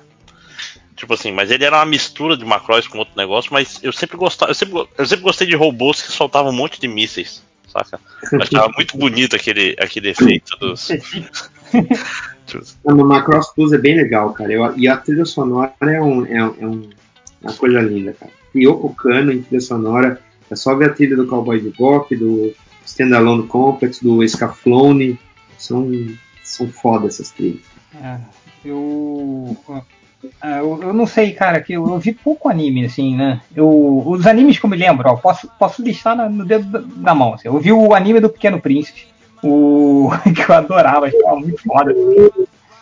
Tipo 1.00 1.14
assim, 1.14 1.32
mas 1.32 1.50
ele 1.50 1.64
era 1.64 1.78
uma 1.78 1.86
mistura 1.86 2.36
de 2.36 2.44
Macross 2.44 2.86
com 2.86 2.98
outro 2.98 3.14
negócio, 3.16 3.50
mas 3.54 3.78
eu 3.82 3.90
sempre 3.90 4.18
gostava, 4.18 4.50
eu 4.50 4.54
sempre, 4.54 4.86
eu 4.98 5.06
sempre 5.06 5.24
gostei 5.24 5.46
de 5.46 5.56
robôs 5.56 6.02
que 6.02 6.12
soltavam 6.12 6.52
um 6.52 6.54
monte 6.54 6.78
de 6.78 6.86
mísseis, 6.86 7.42
saca? 7.72 7.98
Eu 8.30 8.42
achava 8.42 8.70
muito 8.76 8.98
bonito 8.98 9.34
aquele, 9.34 9.74
aquele 9.80 10.10
efeito 10.10 10.54
dos. 10.58 10.88
No 12.84 13.04
Macross 13.06 13.54
Plus 13.54 13.72
é 13.72 13.78
bem 13.78 13.96
legal, 13.96 14.32
cara. 14.32 14.52
Eu- 14.52 14.76
e 14.76 14.88
a 14.88 14.96
trilha 14.96 15.24
sonora 15.24 15.72
é, 15.80 16.02
um, 16.02 16.26
é, 16.26 16.44
um- 16.44 16.54
é 16.60 16.66
um- 16.66 16.90
uma 17.40 17.52
coisa 17.54 17.80
linda, 17.80 18.12
cara. 18.12 18.32
Yoko 18.54 18.92
Kano 18.94 19.32
em 19.32 19.40
trilha 19.42 19.60
sonora. 19.60 20.20
É 20.50 20.56
só 20.56 20.74
ver 20.74 20.90
a 20.90 20.92
trilha 20.92 21.16
do 21.16 21.26
Cowboy 21.28 21.60
Bebop, 21.60 22.14
do 22.16 22.52
Standalone 22.84 23.46
Complex, 23.46 24.00
do 24.00 24.26
Scaflone. 24.28 25.18
São, 25.56 25.88
são 26.42 26.68
foda 26.68 27.06
essas 27.06 27.30
trilhas. 27.30 27.60
É, 28.02 28.18
eu, 28.64 29.56
ah, 30.40 30.58
eu. 30.58 30.82
Eu 30.82 30.92
não 30.92 31.06
sei, 31.06 31.32
cara, 31.32 31.60
que 31.60 31.72
eu, 31.72 31.86
eu 31.88 31.98
vi 31.98 32.12
pouco 32.12 32.48
anime, 32.48 32.84
assim, 32.84 33.16
né? 33.16 33.40
Eu, 33.54 34.02
os 34.06 34.26
animes 34.26 34.58
que 34.58 34.64
eu 34.66 34.70
me 34.70 34.76
lembro, 34.76 35.08
ó, 35.08 35.16
posso, 35.16 35.48
posso 35.58 35.82
listar 35.82 36.16
na- 36.16 36.28
no 36.28 36.44
dedo 36.44 36.66
da, 36.70 36.78
da 36.84 37.14
mão. 37.14 37.34
Assim, 37.34 37.48
eu 37.48 37.58
vi 37.58 37.72
o 37.72 37.94
anime 37.94 38.20
do 38.20 38.28
Pequeno 38.28 38.60
Príncipe, 38.60 39.06
o 39.42 40.10
que 40.34 40.50
eu 40.50 40.54
adorava, 40.54 41.06
achava 41.06 41.36
muito 41.36 41.62
foda. 41.62 41.94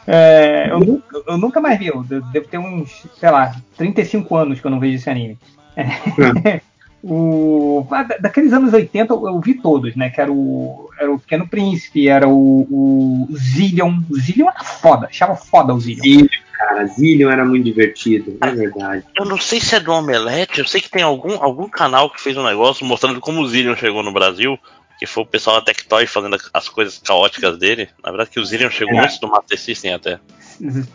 É, 0.07 0.69
eu, 0.71 0.81
nu- 0.81 1.03
eu 1.27 1.37
nunca 1.37 1.61
mais 1.61 1.79
vi, 1.79 1.89
eu 1.89 2.03
de- 2.03 2.21
devo 2.33 2.49
ter 2.49 2.59
uns, 2.59 3.07
sei 3.19 3.31
lá, 3.31 3.55
35 3.77 4.35
anos 4.37 4.61
que 4.61 4.67
eu 4.67 4.71
não 4.71 4.81
vejo 4.81 4.97
esse 4.97 5.11
anime. 5.11 5.39
É. 5.77 6.61
O, 7.01 7.87
ah, 7.93 8.03
da- 8.03 8.17
daqueles 8.19 8.53
anos 8.53 8.73
80 8.73 9.13
eu, 9.15 9.29
eu 9.29 9.41
vi 9.41 9.55
todos, 9.55 9.95
né? 9.95 10.11
Que 10.11 10.21
era 10.21 10.33
o, 10.33 10.91
era 11.01 11.13
o 11.13 11.19
Pequeno 11.21 11.47
Príncipe, 11.47 12.09
era 12.09 12.29
o, 12.29 12.67
o 12.69 13.29
Zillion. 13.37 14.01
O 14.11 14.17
Zillion 14.19 14.49
era 14.49 14.65
foda, 14.65 15.07
achava 15.07 15.37
foda 15.37 15.73
o 15.73 15.79
Zillion. 15.81 16.03
Zillion, 16.03 16.29
cara. 16.59 16.87
Zillion 16.87 17.31
era 17.31 17.45
muito 17.45 17.65
divertido, 17.65 18.37
é 18.41 18.51
verdade. 18.51 19.05
Eu 19.17 19.25
não 19.25 19.39
sei 19.39 19.61
se 19.61 19.75
é 19.75 19.81
do 19.81 19.93
Omelete, 19.93 20.59
eu 20.59 20.67
sei 20.67 20.81
que 20.81 20.91
tem 20.91 21.03
algum, 21.03 21.43
algum 21.43 21.69
canal 21.69 22.11
que 22.11 22.21
fez 22.21 22.37
um 22.37 22.45
negócio 22.45 22.85
mostrando 22.85 23.21
como 23.21 23.41
o 23.41 23.49
Zillion 23.49 23.77
chegou 23.77 24.03
no 24.03 24.13
Brasil, 24.13 24.59
que 24.99 25.07
foi 25.07 25.23
o 25.23 25.27
pessoal 25.27 25.57
da 25.57 25.63
Tectoy 25.67 26.07
fazendo 26.07 26.37
as 26.53 26.69
coisas 26.69 26.99
caóticas 26.99 27.57
dele. 27.59 27.89
Na 28.03 28.11
verdade 28.11 28.31
que 28.31 28.41
o 28.41 28.45
Zillion 28.45 28.71
chegou 28.71 28.95
É. 28.99 29.05
antes 29.05 29.19
do 29.21 29.29
Master 29.29 29.59
System 29.59 29.95
até. 29.95 30.19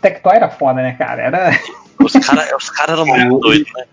Tectoy 0.02 0.36
era 0.36 0.50
foda, 0.50 0.82
né, 0.82 0.92
cara? 0.98 1.22
Era. 1.22 1.50
Os 1.98 2.12
caras 2.12 2.52
os 2.56 2.68
cara 2.70 2.92
eram 2.92 3.06
Cara, 3.06 3.18
muito 3.24 3.36
o- 3.36 3.40
doidos, 3.40 3.72
né? 3.74 3.84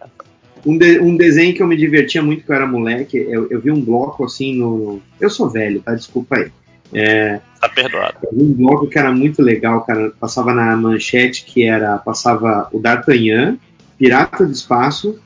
Um, 0.66 0.78
de- 0.78 1.00
um 1.00 1.18
desenho 1.18 1.56
que 1.56 1.64
eu 1.64 1.68
me 1.68 1.76
divertia 1.76 2.22
muito 2.22 2.44
quando 2.46 2.50
eu 2.60 2.64
era 2.64 2.68
moleque, 2.72 3.18
eu, 3.18 3.50
eu 3.50 3.60
vi 3.60 3.72
um 3.72 3.82
bloco 3.82 4.26
assim 4.26 4.56
no. 4.56 5.02
Eu 5.20 5.28
sou 5.30 5.50
velho, 5.50 5.82
tá? 5.82 5.96
Desculpa 5.96 6.36
aí. 6.36 6.52
É, 6.94 7.40
Tá 7.60 7.70
perdoado. 7.70 8.18
um 8.34 8.54
bloco 8.54 8.88
que 8.88 8.98
era 8.98 9.12
muito 9.12 9.42
legal, 9.42 9.82
cara. 9.82 10.12
Passava 10.20 10.54
na 10.54 10.76
manchete 10.76 11.46
que 11.46 11.64
era. 11.64 11.98
Passava 12.00 12.68
o 12.72 12.80
D'Artagnan, 12.80 13.58
Pirata 14.00 14.46
do 14.46 14.52
Espaço, 14.52 15.20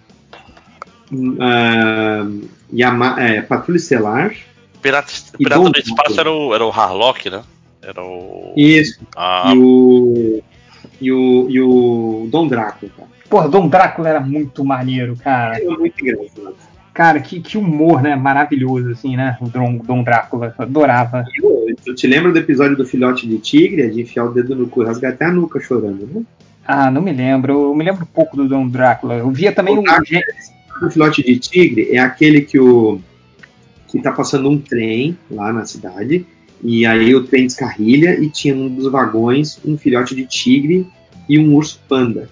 ah, 1.40 2.26
Yama, 2.74 3.16
é, 3.22 3.42
Patrulha 3.42 3.78
Estelar. 3.78 4.36
Pirata, 4.82 5.12
Pirata 5.38 5.70
do 5.70 5.80
Espaço 5.80 6.20
era 6.20 6.32
o, 6.32 6.54
era 6.54 6.66
o 6.66 6.70
Harlock, 6.70 7.30
né? 7.30 7.42
Era 7.82 8.04
o. 8.04 8.54
Isso. 8.58 9.00
Ah, 9.16 9.54
E 9.54 9.58
o. 9.58 10.44
E 11.02 11.12
o, 11.12 11.48
e 11.50 11.62
o 11.62 12.28
Dom 12.32 12.48
Drácula, 12.48 12.92
cara. 12.96 13.10
Porra, 13.30 13.50
Dom 13.50 13.68
Drácula 13.68 14.10
era 14.10 14.20
muito 14.20 14.64
maneiro, 14.64 15.16
cara. 15.18 15.58
Era 15.58 15.78
muito 15.78 16.00
engraçado. 16.02 16.56
Cara, 16.96 17.20
que, 17.20 17.42
que 17.42 17.58
humor, 17.58 18.02
né? 18.02 18.16
Maravilhoso, 18.16 18.90
assim, 18.92 19.16
né? 19.18 19.38
O 19.42 19.50
Dom, 19.50 19.78
Dom 19.78 20.02
Drácula. 20.02 20.56
Adorava. 20.58 21.26
Eu, 21.38 21.68
eu 21.86 21.94
te 21.94 22.08
lembro 22.08 22.32
do 22.32 22.40
episódio 22.40 22.78
do 22.78 22.86
filhote 22.86 23.28
de 23.28 23.38
tigre, 23.38 23.88
de 23.90 24.02
enfiar 24.02 24.24
o 24.26 24.32
dedo 24.34 24.56
no 24.56 24.66
cu 24.68 24.82
e 24.82 24.86
rasgar 24.86 25.12
até 25.12 25.26
a 25.26 25.32
nuca 25.32 25.60
chorando, 25.60 26.08
né? 26.08 26.24
Ah, 26.66 26.90
não 26.90 27.02
me 27.02 27.12
lembro. 27.12 27.52
Eu 27.52 27.76
me 27.76 27.84
lembro 27.84 28.06
pouco 28.06 28.38
do 28.38 28.48
Dom 28.48 28.66
Drácula. 28.68 29.16
Eu 29.16 29.30
via 29.30 29.52
também 29.52 29.78
o. 29.78 29.84
Ge- 30.06 30.22
O 30.82 30.90
filhote 30.90 31.22
de 31.22 31.38
tigre 31.38 31.90
é 31.92 32.00
aquele 32.00 32.42
que 32.42 32.58
o 32.60 33.00
que 33.90 34.02
tá 34.02 34.12
passando 34.12 34.50
um 34.50 34.58
trem 34.58 35.18
lá 35.30 35.52
na 35.54 35.66
cidade 35.66 36.26
e 36.64 36.86
aí 36.86 37.14
o 37.14 37.24
trem 37.26 37.46
descarrilha 37.46 38.20
e 38.20 38.30
tinha 38.30 38.56
num 38.56 38.68
dos 38.70 38.92
vagões 38.92 39.60
um 39.66 39.78
filhote 39.78 40.16
de 40.16 40.26
tigre 40.26 40.88
e 41.30 41.38
um 41.38 41.54
urso 41.56 41.80
panda. 41.88 42.30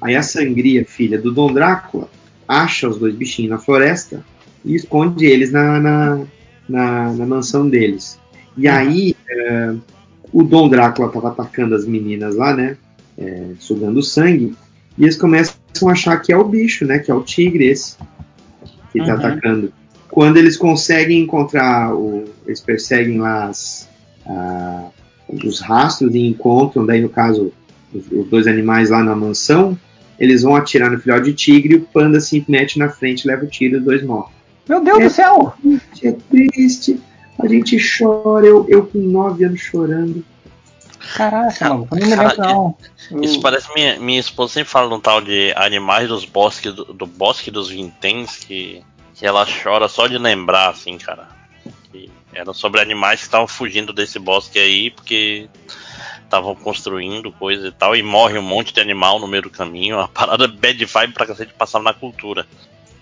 Aí 0.00 0.14
a 0.16 0.22
sangria, 0.22 0.84
filha 0.84 1.18
do 1.18 1.32
Dom 1.32 1.52
Drácula, 1.52 2.08
acha 2.50 2.88
os 2.88 2.98
dois 2.98 3.14
bichinhos 3.14 3.50
na 3.50 3.58
floresta 3.58 4.24
e 4.64 4.74
esconde 4.74 5.24
eles 5.24 5.52
na, 5.52 5.78
na, 5.80 6.20
na, 6.68 7.12
na 7.12 7.26
mansão 7.26 7.68
deles. 7.68 8.18
E 8.56 8.66
aí 8.66 9.14
eh, 9.30 9.74
o 10.32 10.42
Dom 10.42 10.68
Drácula 10.68 11.08
tava 11.10 11.28
atacando 11.28 11.74
as 11.74 11.86
meninas 11.86 12.34
lá, 12.36 12.54
né? 12.54 12.76
eh, 13.16 13.52
sugando 13.58 14.02
sangue. 14.02 14.54
E 14.98 15.04
eles 15.04 15.16
começam 15.16 15.54
a 15.88 15.92
achar 15.92 16.16
que 16.18 16.32
é 16.32 16.36
o 16.36 16.44
bicho, 16.44 16.84
né? 16.84 16.98
Que 16.98 17.10
é 17.10 17.14
o 17.14 17.22
tigre 17.22 17.66
esse 17.66 17.96
que 18.92 18.98
tá 18.98 19.04
Uhum. 19.06 19.12
atacando. 19.12 19.72
Quando 20.10 20.36
eles 20.38 20.56
conseguem 20.56 21.20
encontrar, 21.20 21.94
o, 21.94 22.24
eles 22.46 22.60
perseguem 22.60 23.18
lá 23.18 23.44
as, 23.46 23.88
a- 24.26 24.88
os 25.44 25.60
rastros 25.60 26.12
e 26.14 26.18
encontram, 26.26 26.84
daí 26.84 27.00
no 27.00 27.08
caso, 27.08 27.52
os, 27.94 28.04
os 28.10 28.28
dois 28.28 28.46
animais 28.48 28.90
lá 28.90 29.02
na 29.04 29.14
mansão, 29.14 29.78
eles 30.20 30.42
vão 30.42 30.54
atirar 30.54 30.90
no 30.90 31.00
filhote 31.00 31.24
de 31.24 31.32
tigre 31.32 31.74
e 31.74 31.76
o 31.78 31.80
panda 31.86 32.20
se 32.20 32.44
mete 32.46 32.78
na 32.78 32.90
frente, 32.90 33.26
leva 33.26 33.44
o 33.44 33.48
tiro 33.48 33.76
e 33.76 33.78
os 33.78 33.84
dois 33.84 34.02
morrem. 34.04 34.30
Meu 34.68 34.84
Deus 34.84 34.98
É. 35.00 35.04
do 35.04 35.10
céu! 35.10 35.54
É 36.04 36.12
triste, 36.12 37.00
a 37.40 37.48
gente 37.48 37.76
chora, 37.98 38.46
eu, 38.46 38.66
eu 38.68 38.86
com 38.86 38.98
nove 38.98 39.44
anos 39.44 39.60
chorando. 39.60 40.24
Caraca, 41.16 41.68
não 41.70 41.88
me 41.90 42.04
lembro, 42.04 42.36
não. 42.38 42.76
Eu- 43.10 43.22
Isso 43.22 43.40
parece 43.40 43.72
minha, 43.74 43.98
minha 43.98 44.20
esposa 44.20 44.52
sempre 44.52 44.70
fala 44.70 44.94
um 44.94 45.00
tal 45.00 45.20
de 45.20 45.52
animais 45.56 46.08
dos 46.08 46.24
bosques 46.26 46.72
do, 46.74 46.84
do 46.84 47.06
bosque 47.06 47.50
dos 47.50 47.70
vinténs 47.70 48.36
que, 48.36 48.82
que 49.14 49.26
ela 49.26 49.46
chora 49.46 49.88
só 49.88 50.06
de 50.06 50.18
lembrar, 50.18 50.68
assim, 50.68 50.98
cara. 50.98 51.28
Que 51.90 52.10
era 52.32 52.52
sobre 52.52 52.80
animais 52.80 53.20
que 53.20 53.26
estavam 53.26 53.48
fugindo 53.48 53.92
desse 53.92 54.18
bosque 54.18 54.58
aí 54.58 54.90
porque 54.90 55.48
estavam 56.24 56.54
construindo 56.54 57.32
coisa 57.32 57.68
e 57.68 57.72
tal, 57.72 57.94
e 57.96 58.02
morre 58.02 58.38
um 58.38 58.42
monte 58.42 58.72
de 58.72 58.80
animal 58.80 59.18
no 59.18 59.26
meio 59.28 59.42
do 59.44 59.50
caminho. 59.50 59.96
Uma 59.96 60.08
parada 60.08 60.46
bad 60.48 60.84
vibe 60.84 61.12
pra 61.14 61.26
cacete 61.26 61.52
passar 61.54 61.80
na 61.82 61.92
cultura. 61.92 62.46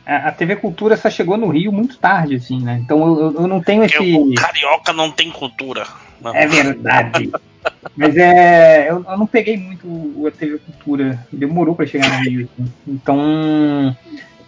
a, 0.06 0.28
a 0.28 0.32
TV 0.32 0.56
Cultura 0.56 0.96
só 0.96 1.10
chegou 1.10 1.36
no 1.36 1.48
Rio 1.48 1.70
muito 1.72 1.98
tarde, 1.98 2.36
assim, 2.36 2.60
né? 2.60 2.78
Então 2.82 2.98
eu, 3.06 3.20
eu- 3.20 3.34
eu 3.42 3.46
não 3.46 3.60
tenho 3.60 3.82
Porque 3.82 3.96
esse. 4.02 4.14
o 4.14 4.34
carioca 4.34 4.92
não 4.92 5.10
tem 5.10 5.30
cultura. 5.30 5.86
Não. 6.20 6.34
É 6.34 6.46
verdade. 6.46 7.30
Mas 7.96 8.16
é. 8.16 8.90
Eu, 8.90 9.04
eu 9.06 9.18
não 9.18 9.26
peguei 9.26 9.56
muito 9.56 10.26
a 10.26 10.30
TV 10.30 10.58
Cultura. 10.58 11.26
Demorou 11.32 11.74
pra 11.74 11.86
chegar 11.86 12.08
no 12.08 12.24
Rio. 12.24 12.48
assim. 12.58 12.72
Então. 12.86 13.96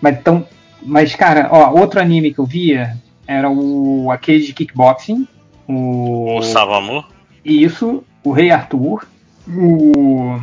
Mas, 0.00 0.16
então, 0.18 0.46
mas, 0.82 1.14
cara, 1.14 1.48
ó, 1.52 1.70
outro 1.78 2.00
anime 2.00 2.32
que 2.32 2.38
eu 2.40 2.46
via 2.46 2.96
era 3.26 3.50
o 3.50 4.10
aquele 4.10 4.40
de 4.44 4.54
kickboxing. 4.54 5.28
O. 5.68 6.38
O 6.38 6.42
Savamu? 6.42 7.04
Isso, 7.44 8.02
o 8.24 8.32
Rei 8.32 8.50
Arthur. 8.50 9.06
O. 9.48 10.36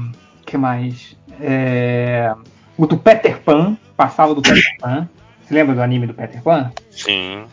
que 0.46 0.58
mais? 0.58 1.16
É, 1.40 2.34
o 2.78 2.86
do 2.86 2.98
Peter 2.98 3.40
Pan. 3.42 3.78
Passava 3.96 4.36
do 4.36 4.42
Peter 4.42 4.78
Pan. 4.80 5.08
Você 5.44 5.54
lembra 5.54 5.76
do 5.76 5.82
anime 5.82 6.08
do 6.08 6.14
Peter 6.14 6.42
Pan? 6.42 6.72
Sim. 6.92 7.44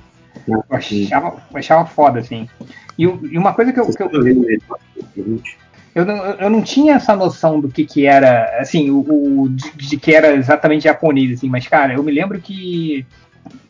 Eu 0.49 0.65
achava, 0.71 1.37
eu 1.53 1.59
achava 1.59 1.87
foda, 1.87 2.19
assim. 2.21 2.49
E, 2.99 3.05
e 3.05 3.39
uma 3.39 3.55
coisa 3.55 3.73
que 3.73 3.81
eu, 3.81 3.87
que 3.87 4.03
eu, 4.03 4.11
eu, 5.95 6.05
não, 6.05 6.17
eu 6.17 6.51
não 6.51 6.61
tinha 6.63 6.95
essa 6.95 7.15
noção 7.15 7.61
do 7.61 7.69
que, 7.69 7.85
que 7.87 8.05
era, 8.05 8.59
assim, 8.61 8.91
o, 8.91 8.99
o- 9.43 9.49
de, 9.49 9.71
de 9.77 9.97
que 9.97 10.13
era 10.15 10.35
exatamente 10.35 10.85
japonês, 10.85 11.33
assim, 11.39 11.49
mas, 11.49 11.67
cara, 11.69 11.95
eu 11.95 12.03
me 12.03 12.11
lembro 12.13 12.41
que, 12.41 13.07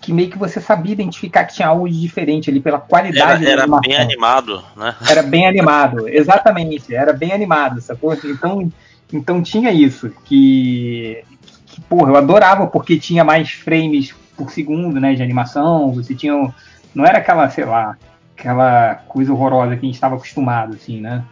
que 0.01 0.13
meio 0.13 0.31
que 0.31 0.39
você 0.39 0.61
sabia 0.61 0.93
identificar 0.93 1.45
que 1.45 1.55
tinha 1.55 1.69
algo 1.69 1.89
de 1.89 2.01
diferente 2.01 2.51
ali 2.51 2.61
pela 2.61 2.77
Era, 2.77 2.87
qualidade 2.87 3.45
da 3.45 3.51
era 3.51 3.63
animação. 3.63 3.81
bem 3.91 3.97
animado, 3.97 4.65
né? 4.77 4.95
Era 5.09 5.23
bem 5.23 5.47
animado, 5.47 6.09
exatamente, 6.09 6.95
era 6.95 7.13
bem 7.13 7.33
animado, 7.33 7.81
sacou? 7.81 8.15
Então, 8.25 8.71
então 9.13 9.43
tinha 9.43 9.73
isso, 9.73 10.11
que, 10.25 11.25
que, 11.67 11.81
porra, 11.83 12.13
eu 12.13 12.17
adorava 12.17 12.67
porque 12.67 12.99
tinha 12.99 13.25
mais 13.25 13.53
frames 13.53 14.15
por 14.37 14.51
segundo, 14.51 15.01
né, 15.01 15.15
de 15.15 15.23
animação, 15.23 15.93
você 15.93 16.15
tinha, 16.15 16.53
não 16.95 17.05
era 17.07 17.19
aquela, 17.19 17.49
sei 17.51 17.65
lá, 17.65 17.97
aquela 18.37 18.97
coisa 19.07 19.33
horrorosa 19.33 19.77
que 19.77 19.83
a 19.83 19.87
gente 19.87 19.95
estava 19.95 20.17
acostumado, 20.17 20.75
assim, 20.75 21.01
né? 21.01 21.25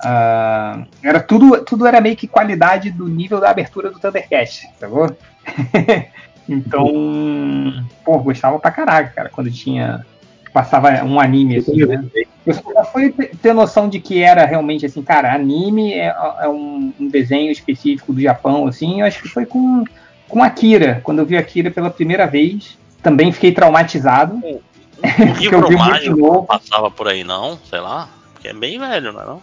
Ah, 0.00 0.84
era 1.02 1.20
tudo, 1.20 1.62
tudo 1.64 1.86
era 1.86 2.00
meio 2.00 2.16
que 2.16 2.28
qualidade 2.28 2.90
do 2.90 3.08
nível 3.08 3.40
da 3.40 3.50
abertura 3.50 3.90
do 3.90 3.98
Thundercast, 3.98 4.68
sacou? 4.78 5.14
então, 6.48 7.84
pô, 8.04 8.18
gostava 8.18 8.58
pra 8.58 8.70
caraca, 8.70 9.10
cara, 9.10 9.30
quando 9.30 9.50
tinha 9.50 10.04
passava 10.52 11.02
um 11.02 11.18
anime 11.18 11.56
assim, 11.56 11.84
né? 11.84 12.04
Eu 12.46 12.54
só 12.54 12.84
fui 12.84 13.10
ter 13.10 13.52
noção 13.52 13.88
de 13.88 13.98
que 13.98 14.22
era 14.22 14.44
realmente 14.44 14.86
assim, 14.86 15.02
cara, 15.02 15.34
anime 15.34 15.94
é, 15.94 16.14
é 16.40 16.48
um, 16.48 16.92
um 17.00 17.08
desenho 17.08 17.50
específico 17.50 18.12
do 18.12 18.20
Japão, 18.20 18.68
assim, 18.68 19.00
eu 19.00 19.06
acho 19.06 19.20
que 19.20 19.28
foi 19.28 19.44
com, 19.44 19.82
com 20.28 20.44
Akira, 20.44 21.00
quando 21.02 21.18
eu 21.18 21.26
vi 21.26 21.36
Akira 21.36 21.72
pela 21.72 21.90
primeira 21.90 22.26
vez, 22.26 22.78
também 23.02 23.32
fiquei 23.32 23.50
traumatizado. 23.50 24.40
Porque 25.02 25.48
eu 25.48 25.60
livro 25.60 25.68
vi 25.68 25.76
muito 25.76 25.90
mágico 25.90 26.16
novo. 26.16 26.44
passava 26.44 26.90
por 26.90 27.08
aí, 27.08 27.24
não? 27.24 27.58
Sei 27.68 27.80
lá. 27.80 28.08
Porque 28.32 28.48
é 28.48 28.54
bem 28.54 28.78
velho, 28.78 29.12
não 29.12 29.20
é 29.20 29.26
não? 29.26 29.42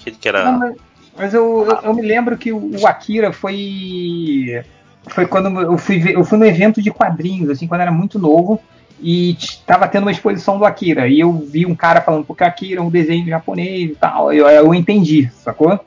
Aquele 0.00 0.16
que 0.16 0.28
era. 0.28 0.52
Não, 0.52 0.74
mas 1.16 1.32
eu, 1.32 1.66
eu, 1.66 1.76
eu 1.82 1.94
me 1.94 2.02
lembro 2.02 2.36
que 2.36 2.52
o 2.52 2.86
Akira 2.86 3.32
foi. 3.32 4.62
Foi 5.08 5.26
quando 5.26 5.60
eu 5.60 5.78
fui, 5.78 5.98
ver- 5.98 6.14
eu 6.14 6.24
fui 6.24 6.38
no 6.38 6.44
evento 6.46 6.80
de 6.82 6.90
quadrinhos, 6.90 7.50
assim, 7.50 7.66
quando 7.66 7.80
eu 7.80 7.82
era 7.82 7.92
muito 7.92 8.18
novo, 8.18 8.60
e 9.00 9.32
estava 9.38 9.86
tendo 9.88 10.02
uma 10.02 10.10
exposição 10.12 10.58
do 10.58 10.64
Akira. 10.64 11.06
E 11.08 11.20
eu 11.20 11.32
vi 11.32 11.64
um 11.66 11.74
cara 11.74 12.00
falando, 12.00 12.24
porque 12.24 12.42
Akira 12.44 12.80
é 12.80 12.82
um 12.82 12.90
desenho 12.90 13.26
japonês 13.26 13.90
e 13.92 13.94
tal. 13.94 14.32
Eu, 14.32 14.46
eu 14.48 14.74
entendi, 14.74 15.30
sacou? 15.42 15.78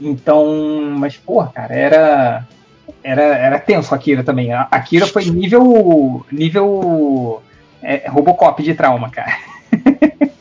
Então, 0.00 0.94
mas, 0.98 1.16
porra, 1.16 1.50
cara, 1.54 1.74
era. 1.74 2.48
Era, 3.04 3.22
era 3.22 3.58
tenso 3.58 3.94
Akira 3.94 4.22
também. 4.22 4.52
A 4.52 4.68
Akira 4.70 5.06
foi 5.06 5.24
nível. 5.24 6.24
nível. 6.30 7.42
é, 7.82 8.08
Robocop 8.08 8.62
de 8.62 8.74
trauma, 8.74 9.10
cara. 9.10 9.32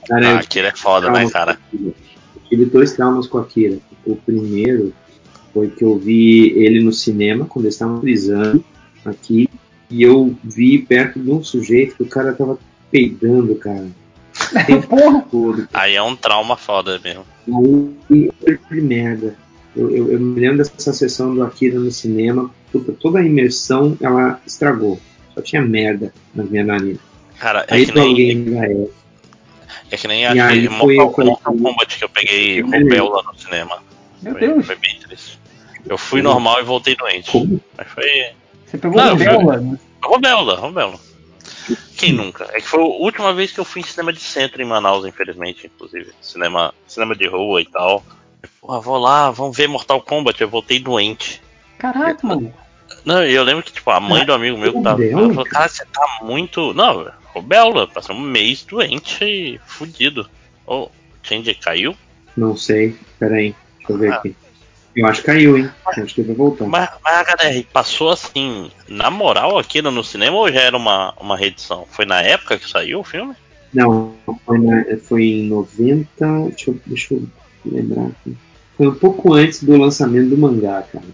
Cara, 0.07 0.27
Ah, 0.27 0.31
eu 0.31 0.37
aquele 0.37 0.67
é 0.67 0.75
foda, 0.75 1.09
né, 1.09 1.27
cara? 1.29 1.57
tive 2.49 2.65
dois 2.65 2.93
traumas 2.93 3.27
com 3.27 3.37
Akira. 3.39 3.77
O 4.05 4.15
primeiro 4.15 4.93
foi 5.53 5.69
que 5.69 5.83
eu 5.83 5.97
vi 5.97 6.49
ele 6.57 6.81
no 6.81 6.91
cinema, 6.93 7.45
quando 7.45 7.65
eles 7.65 7.75
estavam 7.75 7.99
frisando 8.01 8.63
aqui, 9.05 9.49
e 9.89 10.03
eu 10.03 10.35
vi 10.43 10.79
perto 10.79 11.19
de 11.19 11.29
um 11.31 11.43
sujeito 11.43 11.95
que 11.97 12.03
o 12.03 12.07
cara 12.07 12.33
tava 12.33 12.57
peidando, 12.91 13.55
cara. 13.55 13.87
Tempo 14.65 15.25
todo. 15.29 15.67
Aí 15.73 15.95
é 15.95 16.01
um 16.01 16.15
trauma 16.15 16.55
foda 16.55 16.99
mesmo. 17.03 17.25
Aí, 18.09 18.31
de 18.71 18.81
merda. 18.81 19.35
Eu, 19.75 19.89
eu- 19.95 20.11
eu 20.13 20.19
me 20.19 20.39
lembro 20.39 20.57
dessa 20.57 20.91
sessão 20.93 21.33
do 21.33 21.43
Akira 21.43 21.79
no 21.79 21.91
cinema, 21.91 22.49
puta, 22.71 22.91
toda 22.93 23.19
a 23.19 23.25
imersão 23.25 23.97
ela 24.01 24.41
estragou. 24.45 24.99
Só 25.33 25.41
tinha 25.41 25.61
merda 25.61 26.13
na 26.35 26.43
minha 26.43 26.63
nariz. 26.63 26.97
Cara, 27.39 27.65
é 27.67 27.75
Aí 27.75 27.85
que 27.85 27.93
nem. 27.93 28.57
é. 28.59 28.87
É 29.91 29.97
que 29.97 30.07
nem 30.07 30.25
foi- 30.79 30.95
Mortal, 30.95 31.39
Kombat 31.43 31.97
que 31.97 32.03
eu 32.03 32.09
peguei 32.09 32.61
Foi- 32.63 32.79
rubéola 32.83 33.23
no 33.23 33.37
cinema. 33.39 33.77
Meu 34.21 34.33
Foi, 34.33 34.41
Deus. 34.47 34.65
foi 34.65 34.75
bem 34.75 34.97
triste. 34.99 35.30
Eu 35.87 35.97
fui 35.97 36.21
normal 36.21 36.59
e 36.59 36.63
voltei 36.63 36.95
doente. 36.95 37.31
Mas 37.77 37.87
foi. 37.89 38.05
Você 38.65 38.77
pegou 38.77 38.97
Não, 38.97 39.13
o 39.13 39.17
Bela? 39.17 39.57
foi- 39.59 39.77
Rubéola, 40.03 40.55
rubéola. 40.55 40.99
Quem 41.97 42.11
nunca? 42.13 42.45
É 42.53 42.59
que 42.59 42.67
foi 42.67 42.79
a 42.81 42.85
última 42.85 43.33
vez 43.33 43.51
que 43.51 43.59
eu 43.59 43.65
fui 43.65 43.81
em 43.81 43.85
cinema 43.85 44.11
de 44.11 44.19
centro 44.19 44.61
em 44.61 44.65
Manaus, 44.65 45.05
infelizmente, 45.05 45.67
inclusive. 45.67 46.11
Cinema, 46.21 46.73
cinema 46.87 47.15
de 47.15 47.27
rua 47.27 47.61
e 47.61 47.65
tal. 47.65 48.03
Porra, 48.59 48.79
vou 48.79 48.97
lá, 48.97 49.29
vamos 49.29 49.55
ver 49.55 49.67
Mortal 49.67 50.01
Kombat. 50.01 50.41
Eu 50.41 50.49
voltei 50.49 50.79
doente. 50.79 51.41
Caraca, 51.77 52.25
mano. 52.25 52.51
Não, 53.05 53.23
e 53.25 53.33
eu 53.33 53.43
lembro 53.43 53.63
que, 53.63 53.71
tipo, 53.71 53.89
a 53.91 53.99
mãe 53.99 54.25
do 54.25 54.33
amigo 54.33 54.57
meu 54.57 54.73
que 54.73 54.81
tava. 54.81 54.95
Rubéola, 55.01 55.23
Ela 55.23 55.33
falou, 55.33 55.49
cara, 55.49 55.67
você 55.67 55.85
tá 55.85 56.19
muito. 56.23 56.73
Não, 56.73 57.11
rubéola, 57.33 57.87
passou 57.87 58.15
um 58.15 58.19
mês 58.19 58.63
doente 58.63 59.23
e 59.23 59.59
fudido. 59.65 60.29
Ô, 60.65 60.83
o 60.85 60.91
Change 61.23 61.53
caiu? 61.55 61.95
Não 62.35 62.55
sei, 62.57 62.95
peraí, 63.19 63.55
deixa 63.77 63.93
eu 63.93 63.97
ver 63.97 64.13
aqui. 64.13 64.35
Eu 64.95 65.07
acho 65.07 65.21
que 65.21 65.27
caiu, 65.27 65.57
hein? 65.57 65.69
Eu 65.97 66.03
acho 66.03 66.13
que 66.15 66.21
vai 66.21 66.35
voltar. 66.35 66.65
Mas, 66.65 66.89
mas 67.03 67.13
a 67.13 67.21
HDR 67.21 67.65
passou 67.71 68.09
assim, 68.09 68.69
na 68.89 69.09
moral 69.09 69.57
aqui 69.57 69.81
no 69.81 70.03
cinema 70.03 70.35
ou 70.37 70.51
já 70.51 70.61
era 70.61 70.75
uma, 70.75 71.13
uma 71.19 71.37
reedição? 71.37 71.85
Foi 71.89 72.05
na 72.05 72.21
época 72.21 72.57
que 72.57 72.69
saiu 72.69 72.99
o 72.99 73.03
filme? 73.03 73.33
Não, 73.73 74.13
foi, 74.45 74.59
na- 74.59 74.85
foi 75.07 75.23
em 75.23 75.47
90. 75.47 76.05
Deixa 76.49 76.71
eu, 76.71 76.79
deixa 76.85 77.13
eu 77.13 77.23
lembrar 77.65 78.07
aqui. 78.07 78.35
Foi 78.77 78.87
um 78.87 78.95
pouco 78.95 79.33
antes 79.33 79.63
do 79.63 79.77
lançamento 79.77 80.29
do 80.29 80.37
mangá, 80.37 80.81
cara. 80.91 81.05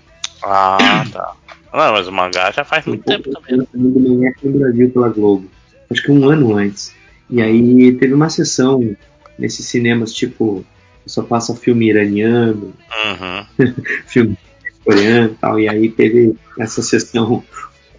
Ah, 0.44 1.04
tá. 1.12 1.34
Não, 1.74 1.92
mas 1.94 2.08
o 2.08 2.12
mangá 2.12 2.50
já 2.52 2.64
faz 2.64 2.84
Foi 2.84 2.94
um 2.94 2.96
muito 2.96 3.06
tempo 3.06 3.24
pouco 3.26 3.42
também. 3.42 3.58
do 3.58 3.68
lançamento 3.76 4.00
do 4.00 4.10
mangá 4.10 4.30
aqui 4.30 4.48
no 4.48 4.60
Brasil 4.60 4.90
pela 4.90 5.10
Globo. 5.10 5.50
Acho 5.92 6.02
que 6.04 6.12
um 6.12 6.28
ano 6.30 6.56
antes. 6.58 6.94
E 7.30 7.42
aí 7.42 7.92
teve 7.94 8.14
uma 8.14 8.30
sessão 8.30 8.96
nesses 9.38 9.66
cinemas, 9.68 10.12
tipo, 10.14 10.66
só 11.08 11.22
passa 11.24 11.56
filme 11.56 11.90
iraniano, 11.90 12.74
Uhum. 13.06 13.46
filme 14.08 14.38
coreano 14.84 15.32
e 15.34 15.36
tal. 15.36 15.60
E 15.60 15.68
aí 15.70 15.90
teve 15.90 16.36
essa 16.60 16.82
sessão, 16.82 17.44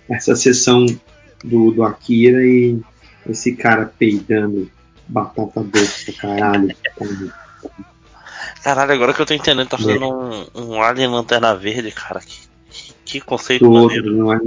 essa 0.09 0.35
sessão 0.37 0.87
do, 1.45 1.71
do 1.71 1.83
Akira 1.85 2.43
e 2.45 2.79
esse 3.29 3.55
cara 3.57 3.87
peidando 3.99 4.71
batata 5.09 5.63
doce 5.63 6.13
pra 6.13 6.21
caralho. 6.37 6.75
Caralho, 8.63 8.93
agora 8.93 9.15
que 9.15 9.21
eu 9.23 9.27
tô 9.27 9.35
entendendo, 9.35 9.69
tá 9.69 9.79
fazendo 9.79 10.09
um, 10.09 10.47
um 10.55 10.83
Alien 10.83 11.09
Lanterna 11.09 11.55
Verde, 11.55 11.91
cara. 11.91 12.21
Que, 12.21 12.39
que, 12.71 12.93
que 13.05 13.21
conceito 13.21 13.65
Todo, 13.65 13.87
maneiro. 13.87 14.13
não 14.13 14.33
é 14.33 14.39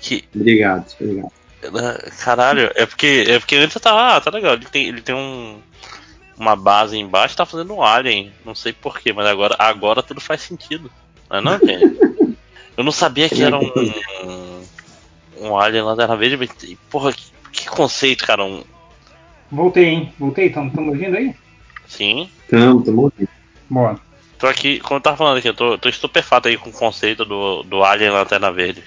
Que, 0.00 0.24
Obrigado, 0.34 0.86
obrigado. 1.00 1.32
né, 1.72 1.98
caralho, 2.22 2.70
é 2.74 2.86
porque, 2.86 3.24
é 3.28 3.38
porque 3.38 3.56
antes 3.56 3.74
eu 3.74 3.80
tava, 3.82 4.16
ah, 4.16 4.20
tá 4.20 4.30
legal. 4.30 4.54
Ele 4.54 4.64
tem, 4.66 4.88
ele 4.88 5.00
tem 5.02 5.14
um, 5.14 5.58
uma 6.40 6.56
base 6.56 6.96
embaixo, 6.96 7.36
tá 7.36 7.44
fazendo 7.44 7.74
um 7.74 7.82
Alien. 7.82 8.32
Não 8.44 8.54
sei 8.54 8.72
porquê, 8.72 9.12
mas 9.12 9.26
agora, 9.26 9.54
agora 9.58 10.02
tudo 10.02 10.20
faz 10.20 10.40
sentido. 10.40 10.90
Não 11.28 11.36
é 11.36 11.40
não, 11.40 11.58
gente? 11.60 12.00
Eu 12.76 12.82
não 12.82 12.90
sabia 12.90 13.28
que 13.28 13.42
era 13.42 13.58
um, 13.58 14.62
um 15.38 15.58
Alien 15.58 15.84
Lanterna 15.84 16.16
Verde. 16.16 16.38
mas, 16.38 16.50
Porra, 16.88 17.12
que, 17.12 17.30
que 17.52 17.68
conceito, 17.68 18.26
cara. 18.26 18.42
Um, 18.42 18.64
Voltei, 19.52 19.84
hein? 19.84 20.14
Voltei, 20.18 20.46
estamos 20.46 20.74
ouvindo 20.74 21.16
aí? 21.16 21.34
sim. 21.86 22.30
Tamo, 22.48 22.82
tamo 22.82 23.02
ouvindo. 23.02 23.28
Boa. 23.68 24.00
Tô 24.38 24.46
aqui, 24.46 24.80
como 24.80 24.96
eu 24.96 25.02
tava 25.02 25.18
falando 25.18 25.36
aqui, 25.36 25.48
eu 25.48 25.54
tô, 25.54 25.76
tô 25.76 25.88
estupefato 25.88 26.48
aí 26.48 26.56
com 26.56 26.70
o 26.70 26.72
conceito 26.72 27.26
do, 27.26 27.62
do 27.64 27.84
Alien 27.84 28.10
Lanterna 28.10 28.50
Verde. 28.50 28.82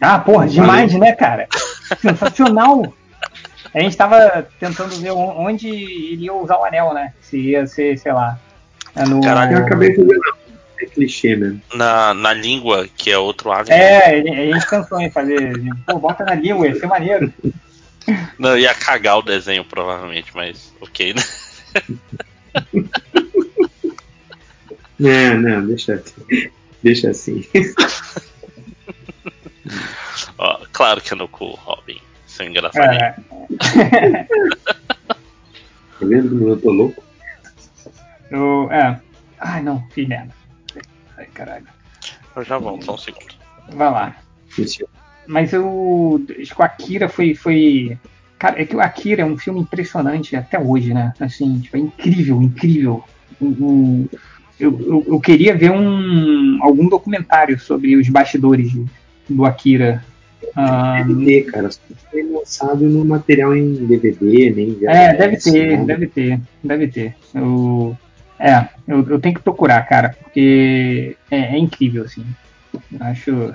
Ah, 0.00 0.18
porra, 0.18 0.46
demais, 0.46 0.92
né, 0.92 1.12
cara? 1.12 1.48
Sensacional. 2.00 2.92
A 3.74 3.80
gente 3.80 3.96
tava 3.96 4.46
tentando 4.58 4.96
ver 4.96 5.10
on- 5.12 5.46
onde 5.46 5.68
ele 5.68 6.24
ia 6.24 6.32
usar 6.32 6.56
o 6.58 6.64
anel, 6.64 6.92
né? 6.94 7.12
Se 7.20 7.38
ia 7.38 7.66
ser, 7.66 7.98
sei 7.98 8.12
lá. 8.12 8.38
é 8.96 9.04
no... 9.04 9.20
Caralho. 9.20 9.58
Eu 9.58 9.64
acabei 9.66 9.94
fazendo. 9.94 10.20
É 10.80 10.86
clichê 10.86 11.34
mesmo. 11.36 11.60
Na, 11.74 12.14
na 12.14 12.32
língua, 12.32 12.88
que 12.96 13.10
é 13.10 13.18
outro 13.18 13.50
Alien. 13.52 13.76
É, 13.76 14.06
a 14.06 14.16
gente- 14.16 14.30
a 14.30 14.52
gente 14.54 14.68
pensou 14.70 15.00
em 15.00 15.10
fazer. 15.10 15.60
Pô, 15.86 15.98
bota 15.98 16.24
na 16.24 16.34
língua, 16.34 16.66
ia 16.68 16.78
ser 16.78 16.86
maneiro. 16.86 17.32
Não, 18.38 18.56
ia 18.56 18.72
cagar 18.74 19.18
o 19.18 19.22
desenho, 19.22 19.64
provavelmente, 19.64 20.30
mas 20.34 20.72
ok, 20.80 21.14
né? 21.14 21.22
Não, 24.98 25.36
não, 25.42 25.66
deixa 25.66 25.94
assim. 25.94 26.14
Deixa 26.82 27.10
assim. 27.10 27.44
Ó, 30.38 30.60
Claro 30.72 31.00
que 31.00 31.12
é 31.12 31.16
no 31.16 31.28
cu, 31.28 31.50
Robin. 31.50 32.00
Seu 32.38 32.46
engraçadinho. 32.46 33.02
É, 33.02 33.14
Tá 35.98 36.06
vendo 36.06 36.28
como 36.28 36.48
eu 36.50 36.60
tô 36.60 36.70
louco? 36.70 37.02
eu, 38.30 38.70
é. 38.70 39.00
Ai, 39.40 39.62
não, 39.62 39.82
fiz 39.90 40.06
merda. 40.06 40.32
Ai, 41.16 41.26
caralho. 41.34 41.66
Eu 42.36 42.44
já 42.44 42.56
volto, 42.58 42.84
só 42.84 42.94
um 42.94 42.98
segundo. 42.98 43.26
Vai 43.72 43.90
lá. 43.90 44.16
Isso. 44.56 44.84
Mas 45.26 45.52
eu. 45.52 46.24
Acho 46.40 46.54
que 46.54 46.60
o 46.60 46.64
Akira 46.64 47.08
foi, 47.08 47.34
foi. 47.34 47.98
Cara, 48.38 48.62
é 48.62 48.64
que 48.64 48.76
o 48.76 48.80
Akira 48.80 49.22
é 49.22 49.24
um 49.24 49.36
filme 49.36 49.60
impressionante 49.60 50.36
até 50.36 50.58
hoje, 50.60 50.94
né? 50.94 51.12
Assim, 51.18 51.58
tipo, 51.58 51.76
é 51.76 51.80
incrível, 51.80 52.40
incrível. 52.40 53.04
O- 53.40 53.46
o- 53.46 54.10
eu, 54.60 54.80
eu, 54.80 55.04
eu 55.08 55.20
queria 55.20 55.56
ver 55.56 55.70
um, 55.72 56.58
algum 56.62 56.88
documentário 56.88 57.58
sobre 57.58 57.96
os 57.96 58.08
bastidores 58.08 58.70
de- 58.70 58.86
do 59.28 59.44
Akira. 59.44 60.04
Ah, 60.54 61.02
Deve 61.02 61.24
ter, 61.24 61.42
cara. 61.50 61.70
Só 61.70 61.80
foi 62.10 62.22
lançado 62.22 62.84
no 62.86 63.04
material 63.04 63.54
em 63.56 63.74
DVD, 63.86 64.50
nem 64.50 64.74
VHS, 64.74 64.86
é, 64.88 65.14
deve 65.14 65.36
ter, 65.36 65.78
né? 65.78 65.84
deve 65.84 66.06
ter, 66.06 66.40
deve 66.62 66.88
ter. 66.88 67.16
Eu, 67.34 67.96
é, 68.38 68.68
eu, 68.86 69.06
eu 69.08 69.20
tenho 69.20 69.34
que 69.34 69.42
procurar, 69.42 69.82
cara, 69.86 70.10
porque 70.10 71.16
é, 71.30 71.56
é 71.56 71.58
incrível, 71.58 72.04
assim. 72.04 72.24
Acho. 73.00 73.54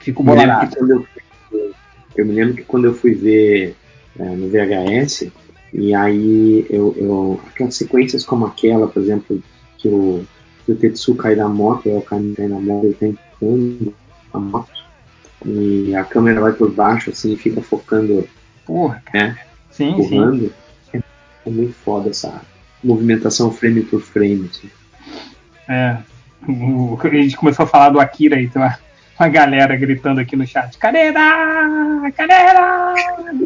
Fico 0.00 0.22
Eu 0.22 0.26
me 0.26 0.46
lembro 0.46 0.54
bolado. 0.54 1.06
eu, 1.52 1.74
eu 2.16 2.26
me 2.26 2.32
lembro 2.32 2.54
que 2.54 2.62
quando 2.62 2.86
eu 2.86 2.94
fui 2.94 3.14
ver 3.14 3.76
é, 4.18 4.24
no 4.24 4.48
VHS, 4.48 5.30
e 5.72 5.94
aí 5.94 6.66
eu, 6.70 6.94
eu. 6.96 7.40
Aquelas 7.48 7.74
sequências 7.74 8.24
como 8.24 8.46
aquela, 8.46 8.88
por 8.88 9.02
exemplo, 9.02 9.42
que 9.76 9.88
o, 9.88 10.24
que 10.64 10.72
o 10.72 10.76
Tetsu 10.76 11.14
cai 11.14 11.36
da 11.36 11.48
moto, 11.48 11.88
é 11.88 11.94
o 11.94 12.00
cara 12.00 12.22
cai 12.34 12.46
na 12.48 12.58
moto, 12.58 12.86
ele 12.86 12.94
tá 12.94 13.06
empurrando 13.06 13.94
a 14.32 14.38
moto, 14.38 14.72
e 15.44 15.94
a 15.94 16.04
câmera 16.04 16.40
vai 16.40 16.52
por 16.52 16.70
baixo, 16.72 17.10
assim, 17.10 17.32
e 17.32 17.36
fica 17.36 17.60
focando, 17.62 18.28
Porra, 18.64 19.02
né? 19.12 19.36
sim, 19.70 19.94
sim. 20.02 20.16
empurrando. 20.16 20.52
É, 20.92 20.98
é 21.46 21.50
muito 21.50 21.74
foda 21.74 22.10
essa 22.10 22.40
movimentação 22.82 23.50
frame 23.52 23.82
por 23.82 24.00
frame. 24.00 24.48
Assim. 24.50 24.70
É. 25.68 25.96
O- 26.48 26.98
a 27.02 27.08
gente 27.08 27.36
começou 27.36 27.64
a 27.64 27.68
falar 27.68 27.90
do 27.90 28.00
Akira 28.00 28.40
e 28.40 28.48
tem 28.48 28.60
uma, 28.62 28.78
uma 29.18 29.28
galera 29.28 29.76
gritando 29.76 30.20
aqui 30.20 30.36
no 30.36 30.46
chat. 30.46 30.76
Cadera! 30.78 32.10
Cadera! 32.16 32.94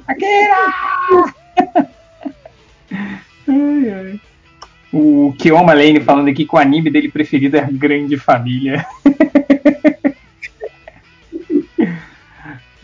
Akira! 0.07 0.57
Ai, 3.49 3.91
ai. 3.91 4.21
O 4.93 5.33
Kioma 5.39 5.73
Lane 5.73 6.01
falando 6.01 6.29
aqui 6.29 6.45
que 6.45 6.55
o 6.55 6.59
anime 6.59 6.91
dele 6.91 7.09
preferido 7.11 7.57
é 7.57 7.61
a 7.61 7.69
Grande 7.71 8.17
Família. 8.17 8.85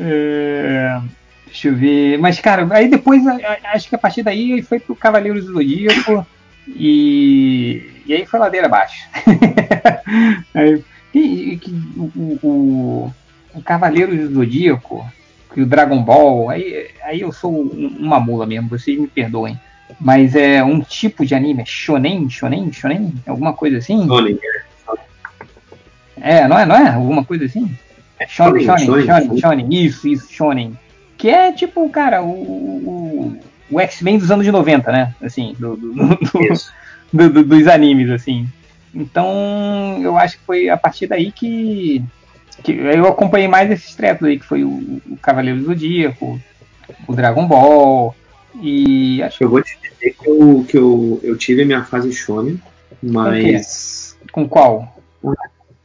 É, 0.09 1.01
deixa 1.47 1.69
eu 1.69 1.75
ver. 1.77 2.19
Mas, 2.19 2.39
cara, 2.41 2.67
aí 2.71 2.89
depois, 2.89 3.23
acho 3.73 3.89
que 3.89 3.95
a 3.95 3.99
partir 3.99 4.23
daí 4.23 4.53
ele 4.53 4.63
foi 4.63 4.79
pro 4.79 4.95
Cavaleiros 4.95 5.45
do 5.47 5.53
Zodíaco 5.55 6.25
e, 6.69 7.91
e 8.07 8.15
aí 8.15 8.25
foi 8.27 8.39
ladeira 8.41 8.67
abaixo. 8.67 9.09
Aí, 10.55 10.83
e- 11.15 11.53
e 11.53 11.57
que 11.59 11.71
o, 11.97 12.03
o, 12.43 13.13
o, 13.55 13.63
Cavaleiros 13.63 14.29
do 14.29 14.35
Zodíaco 14.35 15.05
e 15.57 15.63
o 15.63 15.67
Dragon 15.67 16.03
Ball, 16.03 16.51
aí, 16.51 16.89
aí 17.03 17.21
eu 17.23 17.33
sou 17.33 17.53
um- 17.53 17.97
uma 17.99 18.21
mula 18.21 18.47
mesmo, 18.47 18.69
vocês 18.69 18.99
me 18.99 19.07
perdoem. 19.09 19.59
Mas 20.01 20.35
é 20.37 20.63
um 20.63 20.81
tipo 20.81 21.25
de 21.25 21.35
anime, 21.35 21.63
é 21.63 21.65
shonen, 21.65 22.29
shonen, 22.29 22.71
shonen, 22.73 23.13
alguma 23.27 23.53
coisa 23.55 23.79
assim? 23.79 24.07
Shonen, 24.07 24.39
É, 26.21 26.47
não 26.49 26.59
é, 26.59 26.67
não 26.67 26.77
é? 26.77 26.89
Alguma 26.91 27.25
coisa 27.25 27.45
assim? 27.45 27.77
Shonen, 28.29 28.65
Shonen, 28.65 28.87
shonen, 28.87 28.87
shonen, 28.87 29.07
shonen, 29.07 29.41
shonen, 29.41 29.69
isso, 29.85 30.09
isso, 30.09 30.33
shonen. 30.33 30.79
Que 31.19 31.29
é 31.29 31.53
tipo, 31.53 31.89
cara, 31.91 32.23
o, 32.23 32.29
o, 32.31 33.41
o 33.71 33.81
X-Men 33.81 34.19
dos 34.19 34.31
anos 34.31 34.47
90, 34.47 34.91
né? 34.93 35.15
Assim, 35.23 35.55
do, 35.59 35.77
do- 35.77 35.93
do- 35.95 36.19
do- 37.13 37.31
do- 37.31 37.45
dos 37.45 37.67
animes, 37.67 38.11
assim. 38.11 38.47
Então, 38.95 39.99
eu 40.03 40.17
acho 40.17 40.39
que 40.39 40.45
foi 40.45 40.69
a 40.71 40.77
partir 40.77 41.07
daí 41.07 41.31
que, 41.31 42.03
que 42.63 42.73
eu 42.73 43.07
acompanhei 43.07 43.49
mais 43.49 43.71
esses 43.71 43.95
tretos 43.95 44.27
aí, 44.27 44.39
que 44.39 44.47
foi 44.47 44.65
o, 44.65 44.69
o 45.11 45.19
Cavaleiro 45.21 45.59
do 45.61 45.67
Zodíaco, 45.67 46.41
o 47.07 47.15
Dragon 47.15 47.47
Ball, 47.47 48.15
e 48.61 49.23
acho 49.23 49.43
Eu 49.45 49.51
vou 49.51 49.63
te 49.63 49.77
dizer 49.83 50.15
que 50.19 50.29
eu, 50.31 50.65
que 50.67 50.77
eu, 50.79 51.21
eu 51.23 51.37
tive 51.37 51.63
a 51.63 51.67
minha 51.67 51.85
fase 51.85 52.11
Shonen, 52.13 52.59
mas 53.03 54.17
com 54.33 54.49
qual? 54.49 54.97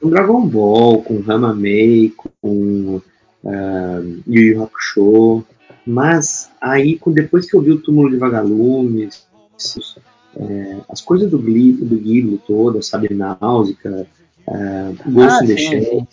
Com 0.02 0.10
Dragon 0.10 0.46
Ball, 0.48 1.02
com 1.04 1.22
Ramamei, 1.22 2.12
com 2.42 3.02
ah, 3.46 4.02
Yu 4.28 4.42
Yu 4.42 4.64
Hakusho, 4.64 5.46
mas 5.86 6.50
aí 6.60 7.00
depois 7.08 7.50
que 7.50 7.56
eu 7.56 7.62
vi 7.62 7.72
o 7.72 7.82
Túmulo 7.82 8.10
de 8.10 8.18
Vagalumes, 8.18 9.26
é, 10.36 10.78
as 10.90 11.02
coisas 11.02 11.30
do 11.30 11.38
Ghibli, 11.38 11.74
do 11.74 11.98
Ghibli 11.98 12.40
toda, 12.48 12.82
sabe, 12.82 13.14
Náusica, 13.14 14.08
uh, 14.48 15.12
Ghost 15.12 15.38
Ah, 15.42 15.44
in 15.44 15.48
the 15.48 15.58
sim, 15.58 15.70
Shell, 15.70 16.08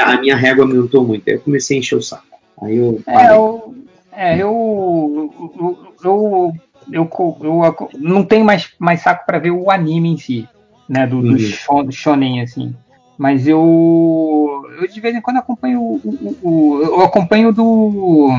a 0.00 0.20
minha 0.20 0.36
régua 0.36 0.64
aumentou 0.64 1.06
muito, 1.06 1.28
aí 1.28 1.36
eu 1.36 1.40
comecei 1.40 1.76
a 1.76 1.80
encher 1.80 1.96
o 1.96 2.02
saco. 2.02 2.24
Aí 2.62 2.76
eu 2.76 3.00
É, 3.06 3.32
eu, 3.32 3.74
é, 4.12 4.34
eu, 4.34 5.32
eu, 5.60 5.78
eu, 6.04 7.38
eu, 7.42 7.90
não 7.98 8.24
tenho 8.24 8.44
mais, 8.44 8.70
mais 8.78 9.02
saco 9.02 9.26
para 9.26 9.38
ver 9.38 9.50
o 9.50 9.70
anime 9.70 10.10
em 10.10 10.16
si, 10.16 10.48
né, 10.88 11.06
do, 11.06 11.20
do 11.20 11.32
Uhum. 11.32 11.38
shon- 11.38 11.90
shonen, 11.90 12.40
assim. 12.40 12.74
Mas 13.18 13.46
eu, 13.48 14.64
eu 14.80 14.86
de 14.88 15.00
vez 15.00 15.14
em 15.14 15.20
quando 15.20 15.38
acompanho 15.38 15.80
o, 15.80 16.00
o- 16.04 16.36
o- 16.48 16.82
eu 16.82 17.00
acompanho 17.02 17.52
do, 17.52 18.30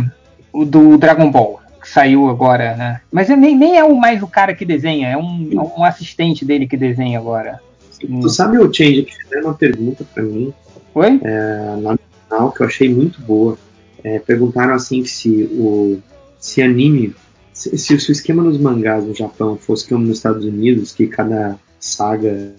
o 0.53 0.65
do 0.65 0.97
Dragon 0.97 1.29
Ball, 1.29 1.59
que 1.81 1.89
saiu 1.89 2.29
agora, 2.29 2.75
né? 2.77 3.01
Mas 3.11 3.27
nem, 3.29 3.57
nem 3.57 3.77
é 3.77 3.83
o 3.83 3.93
mais 3.99 4.23
o 4.23 4.27
cara 4.27 4.55
que 4.55 4.63
desenha, 4.63 5.09
é 5.09 5.17
um, 5.17 5.49
é 5.51 5.79
um 5.79 5.83
assistente 5.83 6.45
dele 6.45 6.65
que 6.65 6.77
desenha 6.77 7.19
agora. 7.19 7.59
Tu 7.99 8.29
sabe 8.29 8.57
o 8.57 8.73
Change 8.73 9.03
que 9.03 9.15
fizeram 9.23 9.47
uma 9.49 9.53
pergunta 9.53 10.05
pra 10.13 10.23
mim 10.23 10.53
Oi? 10.95 11.19
é, 11.21 11.75
lá 11.81 11.91
no 11.91 11.99
canal 12.29 12.51
que 12.53 12.61
eu 12.61 12.67
achei 12.67 12.87
muito 12.87 13.19
boa. 13.21 13.57
É, 14.01 14.17
perguntaram 14.17 14.73
assim 14.73 15.03
que 15.03 15.09
se 15.09 15.43
o 15.51 15.99
se 16.39 16.61
anime, 16.61 17.13
se, 17.51 17.77
se 17.77 17.93
o 17.93 17.97
esquema 18.13 18.41
dos 18.41 18.57
mangás 18.57 19.03
no 19.03 19.13
Japão 19.13 19.57
fosse 19.57 19.89
como 19.89 20.05
nos 20.05 20.15
Estados 20.17 20.45
Unidos, 20.45 20.93
que 20.93 21.05
cada 21.07 21.57
saga 21.77 22.53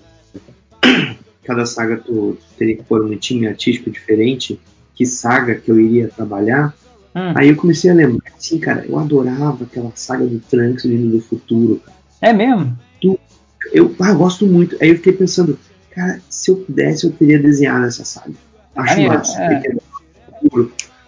cada 1.44 1.66
saga 1.66 1.96
tu 1.96 2.36
teria 2.58 2.76
que 2.76 2.82
pôr 2.82 3.04
um 3.04 3.16
time 3.16 3.46
artístico 3.46 3.90
diferente, 3.90 4.60
que 4.94 5.06
saga 5.06 5.54
que 5.54 5.70
eu 5.70 5.80
iria 5.80 6.08
trabalhar. 6.08 6.74
Hum. 7.14 7.32
Aí 7.34 7.48
eu 7.48 7.56
comecei 7.56 7.90
a 7.90 7.94
lembrar, 7.94 8.32
assim, 8.38 8.58
cara, 8.58 8.84
eu 8.86 8.98
adorava 8.98 9.64
aquela 9.64 9.90
saga 9.94 10.24
do 10.26 10.38
Trunks 10.38 10.84
vindo 10.84 11.10
do 11.10 11.20
futuro. 11.20 11.80
É 12.20 12.32
mesmo? 12.32 12.76
Eu 13.72 13.94
ah, 14.00 14.12
gosto 14.14 14.46
muito. 14.46 14.76
Aí 14.80 14.90
eu 14.90 14.96
fiquei 14.96 15.12
pensando, 15.12 15.58
cara, 15.90 16.20
se 16.28 16.50
eu 16.50 16.56
pudesse, 16.56 17.06
eu 17.06 17.12
teria 17.12 17.38
desenhado 17.38 17.86
essa 17.86 18.04
saga. 18.04 18.32
Acho 18.74 18.92
Maneiro, 18.94 19.14
massa, 19.14 19.42
é. 19.42 19.54
é 19.54 19.76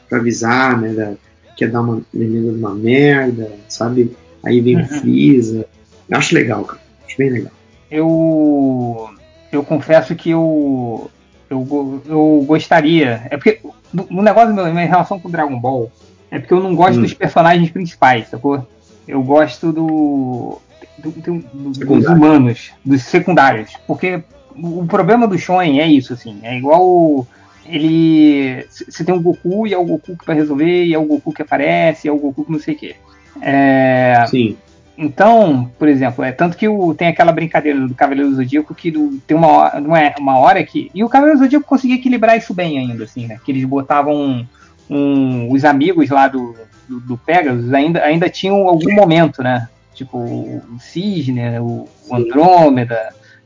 pra 0.09 0.19
avisar, 0.19 0.81
né, 0.81 0.93
da, 0.93 1.15
quer 1.57 1.71
dar 1.71 1.81
uma 1.81 2.03
de 2.13 2.25
uma 2.25 2.75
merda, 2.75 3.51
sabe? 3.69 4.15
Aí 4.45 4.61
vem 4.61 4.77
Uhum. 4.77 4.83
o 4.83 4.89
Freeza. 4.89 5.67
Eu 6.09 6.19
acho 6.19 6.35
legal, 6.35 6.65
cara. 6.65 6.83
Acho 7.07 7.17
bem 7.17 7.31
legal. 7.31 7.53
eu 7.91 9.09
eu 9.53 9.63
confesso 9.63 10.15
que 10.17 10.31
eu 10.31 11.11
eu, 11.51 12.03
eu 12.07 12.45
gostaria 12.47 13.27
é 13.31 13.37
porque 13.37 13.61
do- 13.93 14.07
o 14.11 14.23
negócio 14.23 14.55
meu, 14.55 14.65
minha 14.73 14.87
relação 14.87 15.21
com 15.21 15.29
o 15.29 15.31
Dragon 15.31 15.59
Ball 15.61 15.93
é 16.31 16.39
porque 16.39 16.55
eu 16.55 16.63
não 16.63 16.75
gosto 16.75 16.99
Hum. 16.99 17.03
dos 17.03 17.13
personagens 17.13 17.71
principais, 17.71 18.29
sacou? 18.29 18.67
Eu 19.07 19.23
gosto 19.23 19.71
do, 19.71 20.59
do- 20.99 21.11
do- 21.11 21.39
do- 21.75 21.85
dos 21.99 22.07
humanos, 22.07 22.73
dos 22.85 23.03
secundários, 23.03 23.73
porque 23.87 24.23
o 24.57 24.87
problema 24.87 25.29
do 25.29 25.39
Shonen 25.39 25.81
é 25.81 25.87
isso, 25.87 26.15
assim, 26.15 26.39
é 26.43 26.57
igual 26.57 27.27
ele 27.67 28.67
você 28.71 29.05
tem 29.05 29.15
o 29.15 29.21
Goku 29.21 29.67
e 29.67 29.75
é 29.75 29.79
o 29.79 29.85
Goku 29.85 30.17
que 30.17 30.27
vai 30.27 30.35
resolver 30.37 30.85
e 30.85 30.95
é 30.95 30.99
o 30.99 31.05
Goku 31.05 31.33
que 31.33 31.43
aparece, 31.43 32.07
e 32.07 32.09
é 32.09 32.13
o 32.13 32.17
Goku 32.19 32.45
que 32.45 32.53
não 32.53 32.59
sei 32.59 32.75
o 32.75 32.79
quê. 32.79 32.97
É, 33.41 34.25
Sim. 34.29 34.57
Então, 34.97 35.71
por 35.78 35.89
exemplo, 35.89 36.23
é 36.25 36.33
tanto 36.33 36.57
que 36.57 36.69
o, 36.69 36.94
tem 36.94 37.08
aquela 37.08 37.33
brincadeira 37.33 37.81
do 37.87 37.94
Cavaleiro 37.94 38.31
do 38.31 38.37
Zodíaco 38.37 38.75
que 38.75 38.91
do- 38.91 39.19
tem 39.26 39.37
uma, 39.37 39.49
hora- 39.49 39.81
não 39.81 39.97
é, 39.97 40.15
uma 40.19 40.39
hora 40.39 40.62
que. 40.65 40.91
E 40.94 41.03
o 41.03 41.08
Cavaleiro 41.08 41.39
do 41.39 41.44
Zodíaco 41.44 41.67
conseguia 41.67 41.97
equilibrar 41.97 42.37
isso 42.37 42.53
bem 42.53 42.78
ainda, 42.78 43.05
assim, 43.05 43.26
né? 43.26 43.39
Que 43.44 43.53
eles 43.53 43.65
botavam 43.65 44.47
um- 44.91 45.51
os 45.51 45.65
amigos 45.65 46.10
lá 46.10 46.28
do, 46.28 46.55
do, 46.89 47.01
do 47.01 47.17
Pegasus 47.19 47.73
ainda, 47.73 48.03
ainda 48.03 48.28
tinham 48.28 48.69
algum 48.69 48.92
momento, 48.92 49.42
né? 49.42 49.69
Tipo, 49.94 50.19
o 50.19 50.78
Cisne, 50.78 51.33
né? 51.41 51.60
o, 51.60 51.89
o 52.08 52.15
Andrômeda. 52.15 52.99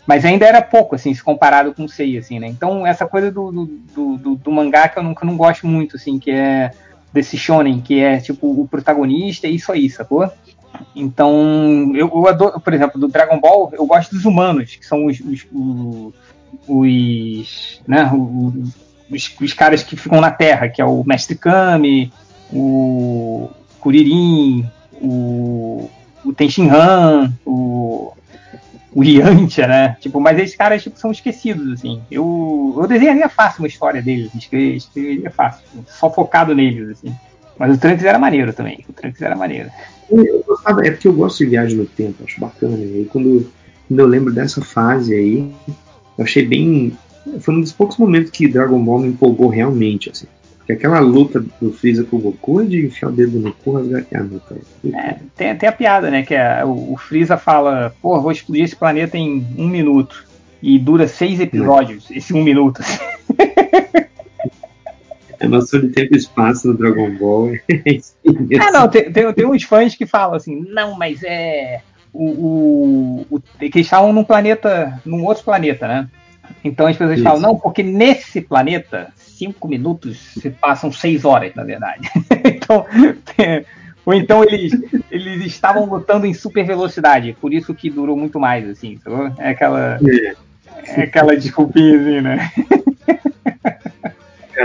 Mas 0.06 0.24
ainda 0.24 0.46
era 0.46 0.62
pouco, 0.62 0.94
assim, 0.94 1.12
se 1.12 1.22
comparado 1.22 1.74
com 1.74 1.84
o 1.84 1.88
Sei, 1.88 2.16
assim, 2.16 2.38
né? 2.38 2.46
Então, 2.46 2.86
essa 2.86 3.06
coisa 3.06 3.30
do, 3.30 3.50
do, 3.50 4.16
do, 4.16 4.34
do- 4.36 4.52
mangá 4.52 4.88
que 4.88 4.98
eu, 4.98 5.02
eu 5.02 5.16
não 5.22 5.36
gosto 5.36 5.66
muito, 5.66 5.96
assim, 5.96 6.18
que 6.18 6.30
é 6.30 6.70
desse 7.12 7.36
shonen, 7.36 7.80
que 7.80 7.98
é, 8.00 8.18
tipo, 8.18 8.46
o 8.60 8.68
protagonista 8.68 9.48
e 9.48 9.56
isso 9.56 9.72
aí, 9.72 9.88
sacou? 9.90 10.30
Então, 10.94 11.92
eu, 11.94 12.08
eu 12.08 12.28
adoro, 12.28 12.60
por 12.60 12.72
exemplo, 12.72 13.00
do 13.00 13.08
Dragon 13.08 13.38
Ball, 13.40 13.70
eu 13.72 13.86
gosto 13.86 14.14
dos 14.14 14.24
humanos, 14.24 14.76
que 14.76 14.86
são 14.86 15.06
os, 15.06 15.20
os, 15.20 15.46
o- 15.52 16.12
os, 16.68 17.80
né, 17.86 18.10
os, 19.10 19.34
os 19.40 19.52
caras 19.52 19.82
que 19.82 19.96
ficam 19.96 20.20
na 20.20 20.30
Terra, 20.30 20.68
que 20.68 20.80
é 20.80 20.84
o 20.84 21.04
Mestre 21.04 21.36
Kami, 21.36 22.12
o 22.52 23.48
Kuririn, 23.80 24.66
o, 25.00 25.90
o 26.24 26.32
Tenshinhan, 26.32 27.32
o, 27.44 28.12
o 28.94 29.04
Yantia, 29.04 29.66
né? 29.66 29.96
Tipo, 30.00 30.20
mas 30.20 30.38
esses 30.38 30.56
caras 30.56 30.82
tipo, 30.82 30.98
são 30.98 31.10
esquecidos, 31.10 31.72
assim. 31.72 32.02
Eu, 32.10 32.74
eu 32.80 32.86
desenharia 32.88 33.28
fácil 33.28 33.62
uma 33.62 33.68
história 33.68 34.00
deles, 34.02 34.30
escreveria 34.34 35.30
fácil, 35.30 35.64
só 35.86 36.10
focado 36.10 36.54
neles, 36.54 36.90
assim. 36.90 37.14
Mas 37.58 37.74
o 37.74 37.78
Trunks 37.78 38.04
era 38.04 38.18
maneiro 38.18 38.52
também, 38.52 38.84
o 38.88 38.92
Trunks 38.92 39.22
era 39.22 39.34
maneiro. 39.36 39.70
Gostava, 40.47 40.87
é 40.87 40.90
porque 40.90 41.08
eu 41.08 41.12
gosto 41.12 41.39
de 41.39 41.47
viagem 41.47 41.76
no 41.76 41.87
tempo, 41.87 42.24
acho 42.24 42.40
bacana. 42.40 42.78
E 42.78 42.99
aí 42.99 43.05
quando, 43.10 43.51
quando 43.89 44.01
eu 44.01 44.06
lembro 44.06 44.33
dessa 44.33 44.62
fase 44.62 45.15
aí, 45.15 45.53
eu 46.17 46.24
achei 46.24 46.44
bem. 46.44 46.97
Foi 47.40 47.55
um 47.55 47.60
dos 47.60 47.72
poucos 47.72 47.97
momentos 47.97 48.31
que 48.31 48.47
Dragon 48.47 48.83
Ball 48.83 49.01
me 49.01 49.08
empolgou 49.08 49.49
realmente, 49.49 50.10
assim. 50.10 50.26
Porque 50.58 50.72
aquela 50.72 50.99
luta 50.99 51.44
do 51.60 51.72
Freeza 51.72 52.03
com 52.03 52.17
o 52.17 52.21
Goku 52.21 52.60
é 52.60 52.65
de 52.65 52.87
enfiar 52.87 53.08
o 53.08 53.12
dedo 53.12 53.39
no 53.39 53.53
cu, 53.53 53.72
rasgar 53.72 54.05
a 54.12 54.22
nuca. 54.22 54.56
É, 54.92 55.17
tem, 55.37 55.55
tem 55.55 55.69
a 55.69 55.72
piada, 55.72 56.10
né? 56.10 56.24
Que 56.24 56.35
é, 56.35 56.65
o, 56.65 56.92
o 56.92 56.97
Freeza 56.97 57.37
fala, 57.37 57.94
pô, 58.03 58.21
vou 58.21 58.33
explodir 58.33 58.65
esse 58.65 58.74
planeta 58.74 59.17
em 59.17 59.47
um 59.56 59.69
minuto. 59.69 60.24
E 60.60 60.76
dura 60.76 61.06
seis 61.06 61.39
episódios, 61.39 62.10
esse 62.10 62.35
um 62.35 62.42
minuto. 62.42 62.83
A 65.40 65.49
noção 65.49 65.81
de 65.81 65.88
tempo 65.88 66.15
e 66.15 66.19
espaço 66.19 66.69
no 66.69 66.74
Dragon 66.74 67.10
Ball 67.17 67.54
é 67.69 67.99
Ah, 68.60 68.72
não, 68.72 68.88
tem, 68.88 69.10
tem, 69.12 69.33
tem 69.33 69.47
uns 69.47 69.62
fãs 69.62 69.94
que 69.94 70.06
falam 70.06 70.36
assim, 70.36 70.65
não, 70.70 70.97
mas 70.97 71.22
é. 71.22 71.81
O, 72.12 72.24
o, 72.24 73.26
o, 73.31 73.40
que 73.40 73.67
eles 73.67 73.86
estavam 73.86 74.10
num 74.10 74.24
planeta, 74.24 74.99
num 75.04 75.24
outro 75.24 75.44
planeta, 75.44 75.86
né? 75.86 76.08
Então 76.65 76.86
as 76.86 76.97
pessoas 76.97 77.19
Isso. 77.19 77.24
falam, 77.24 77.40
não, 77.40 77.58
porque 77.58 77.83
nesse 77.83 78.40
planeta, 78.40 79.12
cinco 79.17 79.69
minutos 79.69 80.19
se 80.19 80.49
passam 80.51 80.90
seis 80.90 81.24
horas, 81.24 81.54
na 81.54 81.62
verdade. 81.62 82.08
então, 82.44 82.86
ou 84.06 84.15
então 84.15 84.42
eles, 84.44 84.72
eles 85.10 85.44
estavam 85.44 85.85
lutando 85.85 86.26
em 86.26 86.33
super 86.33 86.65
velocidade, 86.65 87.36
por 87.38 87.52
isso 87.52 87.74
que 87.74 87.90
durou 87.90 88.17
muito 88.17 88.40
mais, 88.40 88.67
assim, 88.69 88.99
sacou? 89.02 89.31
É 89.38 89.51
aquela, 89.51 89.99
é 90.86 91.02
aquela 91.02 91.36
desculpinha, 91.36 92.01
assim, 92.01 92.20
né? 92.20 92.51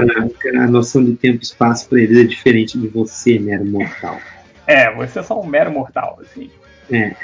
Cara, 0.08 0.64
a 0.64 0.68
noção 0.68 1.04
de 1.04 1.14
tempo 1.14 1.40
e 1.40 1.44
espaço 1.44 1.88
pra 1.88 2.00
eles 2.00 2.18
é 2.18 2.24
diferente 2.24 2.78
de 2.78 2.88
você, 2.88 3.40
mero 3.40 3.66
mortal. 3.66 4.20
É, 4.68 4.94
você 4.94 5.20
é 5.20 5.24
só 5.24 5.40
um 5.40 5.46
mero 5.46 5.72
mortal, 5.72 6.20
assim. 6.22 6.50
É. 6.92 7.16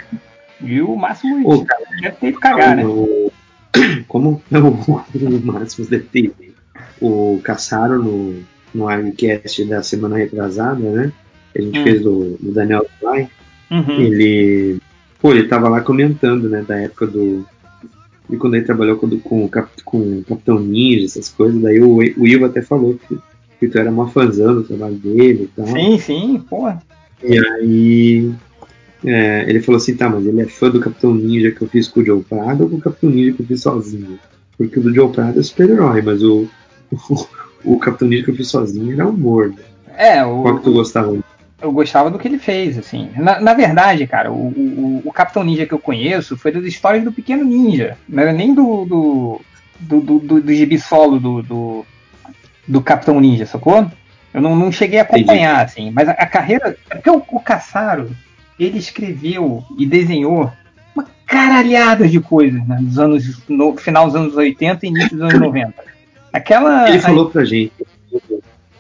E 0.62 0.82
o 0.82 0.96
máximo 0.96 1.48
Ô, 1.48 1.64
cara, 1.66 1.84
deve 2.02 2.16
ter 2.16 2.28
ido 2.30 2.40
cagar, 2.40 2.76
né? 2.76 2.84
Como 4.08 4.42
não, 4.50 4.70
o 4.70 5.46
Máximo 5.46 5.88
deve 5.88 6.06
ter 6.06 6.20
ido. 6.20 6.36
O 7.00 7.40
Caçaro 7.44 8.02
no, 8.02 8.44
no 8.74 8.88
Armcast 8.88 9.64
da 9.66 9.84
semana 9.84 10.18
retrasada, 10.18 10.80
né? 10.80 11.12
Que 11.54 11.60
a 11.60 11.62
gente 11.62 11.80
Hum. 11.80 11.84
fez 11.84 12.02
do, 12.02 12.38
do 12.40 12.52
Daniel 12.52 12.86
Fly. 13.00 13.30
Uhum. 13.70 14.02
Ele. 14.02 14.82
Pô, 15.20 15.32
ele 15.32 15.48
tava 15.48 15.70
lá 15.70 15.82
comentando, 15.82 16.50
né, 16.50 16.64
da 16.68 16.80
época 16.80 17.08
do. 17.08 17.46
De 18.30 18.38
quando 18.38 18.56
ele 18.56 18.66
trabalhou 18.66 18.98
com, 18.98 19.10
com, 19.20 19.50
com 19.86 20.24
Capitão 20.24 20.60
Ninja, 20.60 21.06
essas 21.06 21.30
coisas. 21.30 21.62
Daí 21.62 21.80
o, 21.80 21.98
o 21.98 22.28
Ivo 22.28 22.46
até 22.46 22.62
falou 22.62 23.00
que, 23.08 23.18
que 23.60 23.68
tu 23.68 23.78
era 23.78 23.90
uma 23.90 24.10
fãzão 24.10 24.56
do 24.56 24.64
trabalho 24.64 24.96
dele 24.96 25.44
e 25.44 25.48
tal. 25.56 25.68
Sim, 25.68 25.98
sim, 25.98 26.44
porra. 26.50 26.82
E 27.24 27.40
aí 27.40 28.32
é, 29.06 29.46
ele 29.48 29.62
falou 29.62 29.78
assim, 29.78 29.96
tá, 29.96 30.10
mas 30.10 30.26
ele 30.26 30.42
é 30.42 30.46
fã 30.46 30.70
do 30.70 30.80
Capitão 30.80 31.14
Ninja 31.14 31.52
que 31.52 31.62
eu 31.62 31.68
fiz 31.68 31.88
com 31.88 32.00
o 32.00 32.06
Joe 32.06 32.24
Prado 32.24 32.64
ou 32.64 32.70
com 32.70 32.78
o 32.78 32.82
Capitão 32.82 33.10
Ninja 33.10 33.34
que 33.34 33.42
eu 33.42 33.46
fiz 33.46 33.62
sozinho? 33.62 34.20
Porque 34.58 34.80
o 34.80 34.84
do 34.84 34.94
Joe 34.94 35.12
Prado 35.12 35.40
é 35.40 35.44
super-herói, 35.44 36.02
mas 36.02 36.24
o, 36.24 36.48
o, 36.92 37.28
o 37.76 37.80
Capitão 37.80 38.08
Ninja 38.08 38.24
que 38.24 38.32
eu 38.32 38.36
fiz 38.36 38.50
sozinho 38.50 38.94
era 38.94 39.08
humor. 39.08 39.54
É, 39.96 40.24
o, 40.26 40.42
Qual 40.42 40.58
que 40.58 40.64
tu 40.64 40.74
gostava? 40.74 41.18
Eu 41.62 41.72
gostava 41.72 42.12
do 42.12 42.20
que 42.20 42.28
ele 42.28 42.38
fez, 42.38 42.78
assim. 42.78 43.10
Na, 43.16 43.40
na 43.40 43.54
verdade, 43.54 44.06
cara, 44.06 44.32
o, 44.32 44.48
o, 44.48 45.02
o 45.06 45.12
Capitão 45.12 45.44
Ninja 45.44 45.66
que 45.66 45.74
eu 45.74 45.80
conheço 45.80 46.38
foi 46.38 46.52
das 46.52 46.64
histórias 46.64 47.04
do 47.04 47.12
Pequeno 47.12 47.44
Ninja. 47.44 47.98
Não 48.08 48.22
era 48.22 48.32
nem 48.32 48.54
do 48.54 48.86
do, 48.86 49.42
do, 49.80 50.02
do, 50.02 50.20
do, 50.20 50.42
do 50.42 50.54
gibi 50.54 50.78
solo 50.78 51.20
do, 51.20 51.42
do, 51.42 51.86
do 52.68 52.82
Capitão 52.82 53.20
Ninja, 53.20 53.46
sacou? 53.46 53.90
Eu 54.34 54.42
não, 54.42 54.56
não 54.56 54.72
cheguei 54.72 55.00
a 55.00 55.04
acompanhar, 55.04 55.66
assim. 55.66 55.90
Mas 55.92 56.08
a, 56.08 56.12
a 56.12 56.26
carreira. 56.28 56.78
Porque 56.90 57.10
o, 57.10 57.24
o 57.32 57.40
Caçaro, 57.40 58.12
ele 58.60 58.78
escreveu 58.78 59.64
e 59.80 59.86
desenhou 59.86 60.52
uma 60.94 61.08
caralhada 61.26 62.08
de 62.08 62.20
coisas, 62.20 62.66
né? 62.68 62.78
Nos 62.80 63.00
anos, 63.00 63.42
no 63.48 63.76
final 63.78 64.06
dos 64.06 64.16
anos 64.16 64.36
80 64.36 64.86
e 64.86 64.90
início 64.90 65.18
dos 65.18 65.22
anos 65.22 65.40
90. 65.40 65.74
Aquela. 66.32 66.88
Ele 66.88 67.00
falou 67.00 67.32
pra 67.32 67.44
gente. 67.44 67.74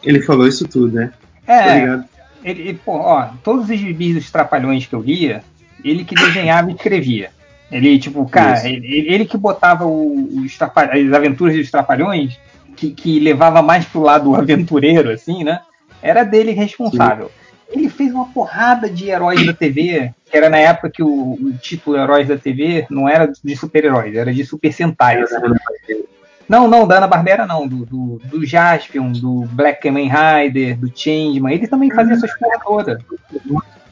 Ele 0.03 0.21
falou 0.21 0.47
isso 0.47 0.67
tudo, 0.67 0.93
né? 0.93 1.11
É, 1.47 1.63
Tá 1.63 1.73
ligado? 1.75 2.16
Ele, 2.43 2.61
ele, 2.69 2.79
pô, 2.83 2.93
ó, 2.93 3.29
todos 3.43 3.69
os 3.69 3.77
gibis 3.77 4.15
dos 4.15 4.31
Trapalhões 4.31 4.85
que 4.85 4.93
eu 4.93 5.01
lia, 5.01 5.43
ele 5.83 6.03
que 6.03 6.15
desenhava 6.15 6.71
e 6.71 6.75
escrevia. 6.75 7.31
Ele, 7.71 7.99
tipo, 7.99 8.25
cara, 8.27 8.67
ele, 8.67 9.05
ele 9.07 9.25
que 9.25 9.37
botava 9.37 9.85
os 9.85 10.57
as 10.61 11.13
aventuras 11.13 11.55
dos 11.55 11.69
Trapalhões, 11.69 12.39
que, 12.75 12.91
que 12.91 13.19
levava 13.19 13.61
mais 13.61 13.85
pro 13.85 14.01
lado 14.01 14.33
aventureiro, 14.35 15.09
assim, 15.09 15.43
né? 15.43 15.59
Era 16.01 16.23
dele 16.23 16.51
responsável. 16.51 17.31
Ele 17.69 17.89
fez 17.89 18.13
uma 18.13 18.27
porrada 18.27 18.89
de 18.89 19.09
heróis 19.09 19.45
da 19.45 19.53
TV, 19.53 20.13
que 20.29 20.37
era 20.37 20.49
na 20.49 20.57
época 20.57 20.89
que 20.89 21.03
o, 21.03 21.33
o 21.33 21.53
título 21.61 21.97
Heróis 21.97 22.25
da 22.25 22.37
TV 22.37 22.85
não 22.89 23.09
era 23.09 23.29
de 23.43 23.55
super-heróis, 23.57 24.15
era 24.15 24.33
de 24.33 24.45
Super 24.45 24.71
Sentai. 24.71 25.21
assim. 25.21 26.05
Não, 26.47 26.67
não, 26.67 26.87
da 26.87 26.97
Ana 26.97 27.07
Barbera 27.07 27.45
não, 27.45 27.67
do, 27.67 27.85
do, 27.85 28.21
do 28.23 28.45
Jaspion, 28.45 29.11
do 29.11 29.45
Black 29.51 29.81
Kamen 29.81 30.09
Rider, 30.09 30.77
do 30.77 30.87
Changeman, 30.87 31.53
ele 31.53 31.67
também 31.67 31.91
fazia 31.91 32.13
essas 32.13 32.37
porra 32.37 32.59
toda. 32.63 33.01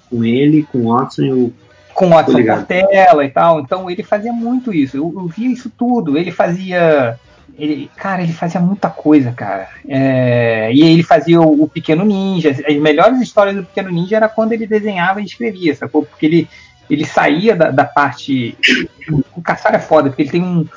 Com 0.09 0.23
ele, 0.23 0.63
com 0.63 0.79
o 0.79 0.93
Watson 0.93 1.21
e 1.21 1.33
o. 1.33 1.53
Com 1.93 2.07
o 2.07 2.09
Tô 2.09 2.15
Watson 2.15 2.37
ligado. 2.37 2.57
Portela 2.65 3.25
e 3.25 3.29
tal, 3.29 3.59
então 3.59 3.89
ele 3.89 4.03
fazia 4.03 4.31
muito 4.31 4.73
isso, 4.73 4.97
eu, 4.97 5.13
eu 5.15 5.27
via 5.27 5.51
isso 5.51 5.69
tudo, 5.69 6.17
ele 6.17 6.31
fazia. 6.31 7.19
Ele, 7.57 7.89
cara, 7.95 8.21
ele 8.21 8.33
fazia 8.33 8.59
muita 8.59 8.89
coisa, 8.89 9.31
cara. 9.31 9.69
É, 9.87 10.69
e 10.73 10.81
ele 10.81 11.03
fazia 11.03 11.39
o, 11.39 11.63
o 11.63 11.69
Pequeno 11.69 12.03
Ninja. 12.03 12.51
As, 12.51 12.59
as 12.59 12.75
melhores 12.75 13.21
histórias 13.21 13.55
do 13.55 13.63
Pequeno 13.63 13.89
Ninja 13.89 14.17
era 14.17 14.27
quando 14.27 14.51
ele 14.51 14.67
desenhava 14.67 15.21
e 15.21 15.25
escrevia, 15.25 15.73
sacou? 15.73 16.05
Porque 16.05 16.25
ele, 16.25 16.49
ele 16.89 17.05
saía 17.05 17.55
da, 17.55 17.71
da 17.71 17.85
parte. 17.85 18.57
O 19.37 19.41
Caçar 19.41 19.73
é 19.73 19.79
foda, 19.79 20.09
porque 20.09 20.23
ele 20.23 20.31
tem 20.31 20.43
um, 20.43 20.67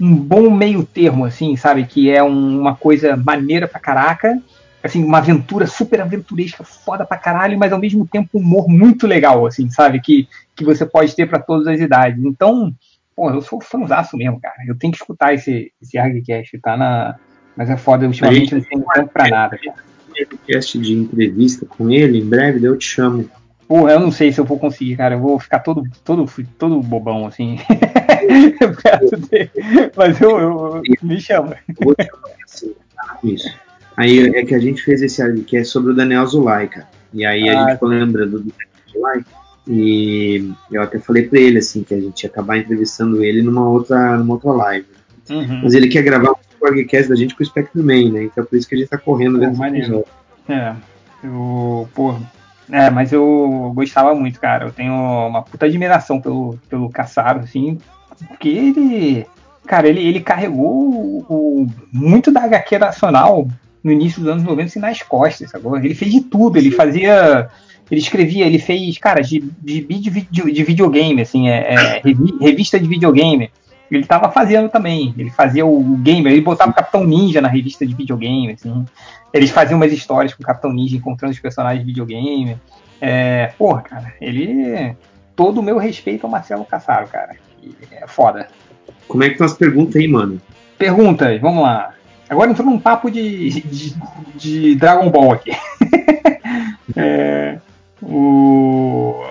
um 0.00 0.14
bom 0.14 0.50
meio 0.50 0.84
termo, 0.84 1.24
assim, 1.24 1.56
sabe? 1.56 1.84
Que 1.84 2.10
é 2.10 2.22
um- 2.22 2.60
uma 2.60 2.74
coisa 2.76 3.16
maneira 3.16 3.66
pra 3.66 3.80
caraca. 3.80 4.40
Assim, 4.82 5.02
uma 5.02 5.18
aventura 5.18 5.66
super 5.66 6.00
aventuresca, 6.00 6.62
foda 6.62 7.04
pra 7.04 7.16
caralho, 7.18 7.58
mas 7.58 7.72
ao 7.72 7.80
mesmo 7.80 8.06
tempo 8.06 8.28
um 8.34 8.40
humor 8.40 8.68
muito 8.68 9.06
legal, 9.08 9.44
assim, 9.44 9.68
sabe? 9.68 10.00
Que, 10.00 10.28
que 10.54 10.64
você 10.64 10.86
pode 10.86 11.14
ter 11.16 11.28
pra 11.28 11.40
todas 11.40 11.66
as 11.66 11.80
idades. 11.80 12.24
Então, 12.24 12.72
pô, 13.16 13.28
eu 13.30 13.42
sou 13.42 13.60
fãzaço 13.60 14.16
mesmo, 14.16 14.40
cara. 14.40 14.54
Eu 14.66 14.78
tenho 14.78 14.92
que 14.92 14.98
escutar 15.00 15.34
esse, 15.34 15.72
esse 15.82 15.98
ArgCast, 15.98 16.56
tá 16.60 16.76
na. 16.76 17.16
Mas 17.56 17.68
é 17.68 17.76
foda, 17.76 18.06
ultimamente 18.06 18.54
não 18.54 18.62
tenho 18.62 18.84
tempo 18.94 19.10
pra 19.12 19.28
nada, 19.28 19.58
cara. 19.58 19.78
podcast 20.16 20.78
de 20.78 20.92
entrevista 20.92 21.66
com 21.66 21.90
ele, 21.90 22.20
em 22.20 22.24
breve, 22.24 22.60
daí 22.60 22.68
eu 22.70 22.78
te 22.78 22.86
chamo. 22.86 23.28
Porra, 23.66 23.92
eu 23.92 24.00
não 24.00 24.12
sei 24.12 24.32
se 24.32 24.40
eu 24.40 24.44
vou 24.44 24.58
conseguir, 24.60 24.96
cara. 24.96 25.16
Eu 25.16 25.20
vou 25.20 25.38
ficar 25.40 25.58
todo, 25.58 25.82
todo, 26.04 26.24
todo 26.56 26.80
bobão, 26.80 27.26
assim. 27.26 27.58
Perto 28.82 29.16
dele. 29.28 29.50
Mas 29.96 30.20
eu, 30.20 30.38
eu- 30.38 30.82
me 31.02 31.20
chama. 31.20 31.56
Tá? 31.96 33.18
Isso. 33.24 33.48
Aí 33.96 34.28
é 34.34 34.44
que 34.44 34.54
a 34.54 34.58
gente 34.58 34.82
fez 34.82 35.02
esse 35.02 35.22
que 35.42 35.56
é 35.56 35.64
sobre 35.64 35.92
o 35.92 35.94
Daniel 35.94 36.26
Zulay, 36.26 36.68
cara. 36.68 36.86
E 37.12 37.24
aí 37.26 37.48
a 37.48 37.52
Ah. 37.58 37.62
gente 37.64 37.72
ficou 37.74 37.88
lembrando 37.88 38.38
do 38.38 38.52
Daniel 38.52 38.68
Zulay. 38.92 39.24
E 39.70 40.50
eu 40.72 40.82
até 40.82 40.98
falei 40.98 41.28
pra 41.28 41.38
ele 41.38 41.58
assim 41.58 41.82
que 41.82 41.92
a 41.94 42.00
gente 42.00 42.22
ia 42.22 42.30
acabar 42.30 42.56
entrevistando 42.56 43.22
ele 43.22 43.42
numa 43.42 43.68
outra, 43.68 44.16
numa 44.16 44.34
outra 44.34 44.50
live. 44.52 44.86
Uhum. 45.28 45.60
Mas 45.62 45.74
ele 45.74 45.88
quer 45.88 46.02
gravar 46.02 46.30
um 46.30 46.34
podcast 46.58 47.08
da 47.08 47.14
gente 47.16 47.34
com 47.34 47.42
o 47.42 47.46
Spectrum 47.46 47.82
Man, 47.82 48.12
né? 48.12 48.24
Então 48.24 48.42
é 48.42 48.46
por 48.46 48.56
isso 48.56 48.66
que 48.66 48.74
a 48.74 48.78
gente 48.78 48.88
tá 48.88 48.96
correndo 48.96 49.38
dentro 49.38 49.58
do. 49.58 50.04
É, 50.50 50.74
eu, 51.22 51.86
pô, 51.94 52.14
é, 52.70 52.88
mas 52.88 53.12
eu 53.12 53.70
gostava 53.74 54.14
muito, 54.14 54.40
cara. 54.40 54.66
Eu 54.66 54.72
tenho 54.72 54.92
uma 54.94 55.42
puta 55.42 55.66
admiração 55.66 56.18
pelo, 56.18 56.58
pelo 56.70 56.88
Caçaro, 56.88 57.40
assim, 57.40 57.78
porque 58.26 58.48
ele, 58.48 59.26
cara, 59.66 59.88
ele, 59.88 60.00
ele 60.00 60.20
carregou 60.20 60.66
o, 60.68 61.24
o- 61.28 61.66
muito 61.92 62.30
da 62.30 62.42
HQ 62.44 62.78
nacional 62.78 63.46
no 63.82 63.92
início 63.92 64.20
dos 64.20 64.30
anos 64.30 64.42
90 64.44 64.66
assim, 64.66 64.78
nas 64.80 65.02
costas, 65.02 65.50
sacou? 65.50 65.76
Ele 65.76 65.94
fez 65.94 66.10
de 66.10 66.20
tudo, 66.22 66.56
ele 66.58 66.70
fazia, 66.70 67.48
ele 67.90 68.00
escrevia, 68.00 68.44
ele 68.46 68.58
fez, 68.58 68.98
cara, 68.98 69.20
de, 69.22 69.40
de, 69.62 69.80
de, 69.82 70.10
de 70.52 70.64
videogame, 70.64 71.22
assim, 71.22 71.48
é, 71.48 71.74
é, 71.74 72.00
revi- 72.04 72.36
revista 72.40 72.78
de 72.78 72.88
videogame. 72.88 73.50
Ele 73.90 74.04
tava 74.04 74.30
fazendo 74.30 74.68
também, 74.68 75.14
ele 75.16 75.30
fazia 75.30 75.64
o, 75.64 75.78
o 75.80 75.96
gamer, 75.96 76.32
ele 76.32 76.42
botava 76.42 76.70
o 76.70 76.74
Capitão 76.74 77.04
Ninja 77.04 77.40
na 77.40 77.48
revista 77.48 77.86
de 77.86 77.94
videogame, 77.94 78.52
assim. 78.52 78.84
Eles 79.32 79.50
faziam 79.50 79.78
umas 79.78 79.92
histórias 79.92 80.34
com 80.34 80.42
o 80.42 80.46
Capitão 80.46 80.72
Ninja 80.72 80.96
encontrando 80.96 81.32
os 81.32 81.40
personagens 81.40 81.80
de 81.80 81.86
videogame. 81.86 82.56
É, 83.00 83.52
porra, 83.56 83.80
cara, 83.82 84.12
ele. 84.20 84.94
Todo 85.34 85.60
o 85.60 85.62
meu 85.62 85.78
respeito 85.78 86.24
ao 86.26 86.30
Marcelo 86.30 86.64
Cassaro, 86.64 87.06
cara. 87.06 87.36
É 87.90 88.06
foda. 88.06 88.48
Como 89.06 89.22
é 89.22 89.26
que 89.26 89.32
estão 89.32 89.46
as 89.46 89.54
perguntas 89.54 89.96
aí, 89.96 90.08
mano? 90.08 90.40
Perguntas, 90.76 91.40
vamos 91.40 91.62
lá. 91.62 91.94
Agora 92.28 92.50
entrou 92.50 92.68
num 92.68 92.78
papo 92.78 93.10
de, 93.10 93.62
de, 93.62 93.96
de 94.34 94.74
Dragon 94.76 95.10
Ball 95.10 95.32
aqui. 95.32 95.50
é, 96.94 97.58
o, 98.02 99.24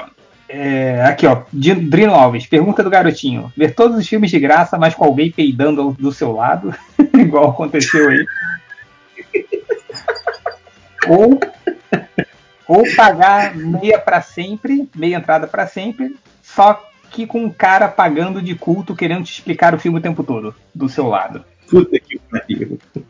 é, 0.50 1.04
aqui, 1.04 1.28
ó. 1.28 1.44
Drino 1.52 2.14
Alves, 2.14 2.48
pergunta 2.48 2.84
do 2.84 2.90
garotinho. 2.90 3.52
Ver 3.56 3.76
todos 3.76 3.98
os 3.98 4.08
filmes 4.08 4.32
de 4.32 4.40
graça, 4.40 4.78
mas 4.78 4.96
com 4.96 5.06
alguém 5.06 5.32
peidando 5.32 5.96
do 6.00 6.12
seu 6.12 6.32
lado, 6.32 6.74
igual 7.14 7.52
aconteceu 7.52 8.10
aí. 8.10 8.26
ou, 11.08 11.40
ou 12.68 12.84
pagar 12.96 13.56
meia 13.56 14.00
para 14.00 14.22
sempre, 14.22 14.90
meia 14.96 15.18
entrada 15.18 15.48
para 15.48 15.68
sempre, 15.68 16.16
só 16.42 16.82
que 17.12 17.26
com 17.26 17.44
um 17.44 17.50
cara 17.50 17.88
pagando 17.88 18.42
de 18.42 18.56
culto 18.56 18.96
querendo 18.96 19.24
te 19.24 19.34
explicar 19.34 19.74
o 19.74 19.80
filme 19.80 20.00
o 20.00 20.02
tempo 20.02 20.24
todo, 20.24 20.54
do 20.74 20.88
seu 20.90 21.08
lado. 21.08 21.44
Puta 21.70 22.00
que 22.00 22.20
pariu. 22.20 22.80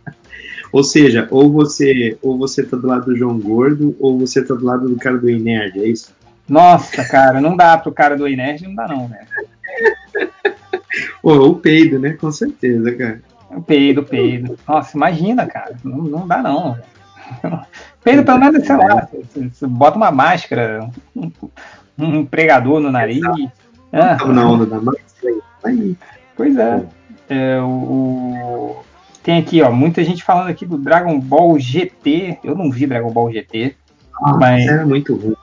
Ou 0.72 0.84
seja, 0.84 1.28
ou 1.32 1.50
você, 1.50 2.18
ou 2.22 2.38
você 2.38 2.62
tá 2.62 2.76
do 2.76 2.86
lado 2.86 3.06
do 3.06 3.16
João 3.16 3.40
Gordo, 3.40 3.96
ou 4.02 4.20
você 4.20 4.44
tá 4.44 4.54
do 4.54 4.66
lado 4.66 4.90
do 4.90 4.98
cara 4.98 5.18
do 5.18 5.26
Nerd, 5.26 5.80
é 5.80 5.88
isso? 5.88 6.14
Nossa, 6.48 7.06
cara, 7.06 7.40
não 7.40 7.56
dá 7.56 7.78
pro 7.78 7.92
cara 7.92 8.18
do 8.18 8.28
Nerd, 8.28 8.64
não 8.64 8.76
dá 8.76 8.86
não, 8.86 9.08
né? 9.08 9.26
Ou 11.24 11.52
o 11.52 11.56
peido, 11.56 12.00
né? 12.00 12.14
Com 12.14 12.32
certeza, 12.32 12.94
cara. 12.96 13.22
O 13.50 13.62
peido, 13.62 14.04
peido. 14.04 14.58
Nossa, 14.68 14.96
imagina, 14.96 15.46
cara. 15.46 15.76
Não, 15.84 15.98
não 15.98 16.28
dá 16.28 16.42
não. 16.42 16.78
Peido 18.04 18.24
pelo 18.24 18.40
menos, 18.40 18.66
sei 18.66 18.78
lá, 18.78 19.08
você, 19.12 19.50
você 19.50 19.68
bota 19.68 19.98
uma 19.98 20.12
máscara, 20.12 20.90
um, 21.16 21.32
um 21.98 22.26
pregador 22.26 22.80
no 22.80 22.92
nariz. 22.92 23.22
Ah, 23.92 24.18
na 24.26 24.50
onda 24.50 24.66
da 24.66 24.82
máscara. 24.82 25.36
Aí. 25.64 25.96
Pois 26.36 26.58
é. 26.58 26.84
é 27.30 27.60
o, 27.62 28.84
tem 29.28 29.40
aqui, 29.40 29.62
ó, 29.62 29.70
muita 29.70 30.06
gente 30.06 30.24
falando 30.24 30.48
aqui 30.48 30.66
do 30.66 30.78
Dragon 30.78 31.20
Ball 31.20 31.60
GT. 31.60 32.40
Eu 32.42 32.56
não 32.56 32.72
vi 32.72 32.88
Dragon 32.88 33.12
Ball 33.12 33.30
GT. 33.30 33.76
Ah, 34.24 34.34
mas 34.38 34.66
era 34.66 34.86
muito 34.86 35.18
ruim. 35.18 35.36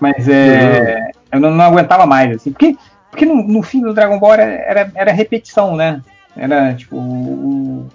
Mas 0.00 0.28
é, 0.28 1.10
eu 1.32 1.40
não, 1.40 1.50
não, 1.50 1.64
aguentava 1.64 2.06
mais, 2.06 2.36
assim. 2.36 2.52
Porque, 2.52 2.76
porque 3.10 3.26
no, 3.26 3.42
no 3.42 3.60
fim 3.60 3.80
do 3.80 3.92
Dragon 3.92 4.20
Ball 4.20 4.34
era, 4.34 4.44
era, 4.44 4.92
era 4.94 5.12
repetição, 5.12 5.74
né? 5.74 6.00
Era 6.36 6.74
tipo. 6.74 7.90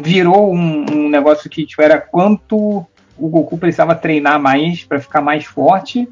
Virou 0.00 0.54
um, 0.54 0.86
um 0.88 1.08
negócio 1.08 1.50
que 1.50 1.66
tipo, 1.66 1.82
era 1.82 2.00
quanto 2.00 2.86
o 3.18 3.28
Goku 3.28 3.58
precisava 3.58 3.92
treinar 3.92 4.40
mais 4.40 4.84
para 4.84 5.00
ficar 5.00 5.20
mais 5.20 5.44
forte 5.44 6.08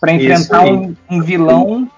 para 0.00 0.12
enfrentar 0.12 0.64
um, 0.64 0.94
um, 1.10 1.22
vilão 1.22 1.88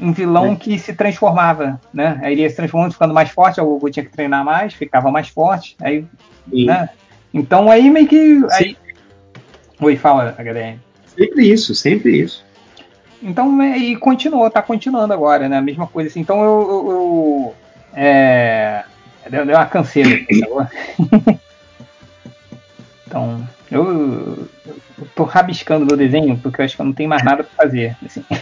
um 0.00 0.12
vilão 0.12 0.52
é. 0.52 0.56
que 0.56 0.78
se 0.78 0.94
transformava, 0.94 1.80
né? 1.92 2.18
Aí 2.22 2.32
ele 2.32 2.42
ia 2.42 2.50
se 2.50 2.56
transformando, 2.56 2.92
ficando 2.92 3.12
mais 3.12 3.30
forte, 3.30 3.60
o 3.60 3.64
Goku 3.64 3.90
tinha 3.90 4.04
que 4.04 4.10
treinar 4.10 4.44
mais, 4.44 4.72
ficava 4.74 5.10
mais 5.10 5.28
forte, 5.28 5.76
aí, 5.80 6.04
né? 6.46 6.88
Então 7.32 7.70
aí 7.70 7.90
meio 7.90 8.08
que 8.08 8.40
aí... 8.52 8.76
Oi, 9.80 9.96
fala, 9.96 10.34
HDM. 10.38 10.78
Sempre 11.06 11.50
isso, 11.50 11.74
sempre 11.74 12.18
isso. 12.18 12.44
Então, 13.22 13.60
é, 13.60 13.76
e 13.76 13.96
continuou, 13.96 14.50
tá 14.50 14.62
continuando 14.62 15.12
agora, 15.12 15.48
né? 15.48 15.58
A 15.58 15.62
mesma 15.62 15.86
coisa 15.86 16.08
assim. 16.08 16.20
Então 16.20 16.42
eu, 16.42 16.60
eu, 16.70 16.90
eu 16.90 17.54
é, 17.94 18.84
deu, 19.28 19.44
uma 19.44 19.66
canseira 19.66 20.14
aqui, 20.14 20.40
tá 20.40 20.70
Então, 23.06 23.48
eu, 23.70 24.48
eu 24.66 25.06
tô 25.14 25.24
rabiscando 25.24 25.86
meu 25.86 25.96
desenho 25.96 26.36
porque 26.38 26.60
eu 26.60 26.64
acho 26.64 26.76
que 26.76 26.82
eu 26.82 26.86
não 26.86 26.92
tenho 26.92 27.08
mais 27.08 27.24
nada 27.24 27.44
para 27.44 27.64
fazer. 27.64 27.96
Assim. 28.04 28.24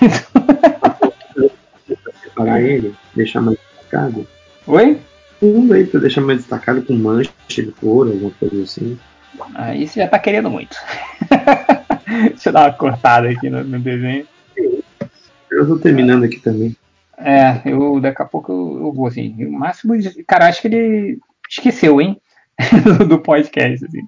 Separar 2.23 2.63
ele, 2.63 2.95
deixar 3.15 3.41
mais 3.41 3.59
destacado. 3.59 4.27
Oi? 4.67 4.99
Um 5.41 5.73
aí 5.73 5.87
pra 5.87 6.01
deixar 6.01 6.21
mais 6.21 6.39
destacado 6.39 6.83
com 6.83 6.95
mancha 6.95 7.31
de 7.49 7.71
couro, 7.73 8.13
alguma 8.13 8.31
coisa 8.33 8.63
assim. 8.63 8.99
Aí 9.55 9.87
você 9.87 10.01
já 10.01 10.09
tá 10.09 10.19
querendo 10.19 10.51
muito. 10.51 10.77
Deixa 12.31 12.49
eu 12.49 12.53
dar 12.53 12.67
uma 12.67 12.73
cortada 12.73 13.29
aqui 13.29 13.51
no, 13.51 13.63
no 13.63 13.79
desenho. 13.79 14.27
Eu 15.51 15.67
tô 15.67 15.79
terminando 15.79 16.25
aqui 16.25 16.41
também. 16.41 16.77
É, 17.17 17.61
eu 17.65 18.01
daqui 18.01 18.23
a 18.23 18.25
pouco 18.25 18.53
eu, 18.53 18.87
eu 18.87 18.93
vou 18.93 19.07
assim. 19.07 19.45
O 19.45 19.53
máximo, 19.53 19.95
cara, 20.27 20.49
acho 20.49 20.63
que 20.63 20.69
ele 20.69 21.19
esqueceu, 21.49 22.01
hein? 22.01 22.21
do 23.09 23.19
podcast, 23.19 23.85
assim. 23.85 24.07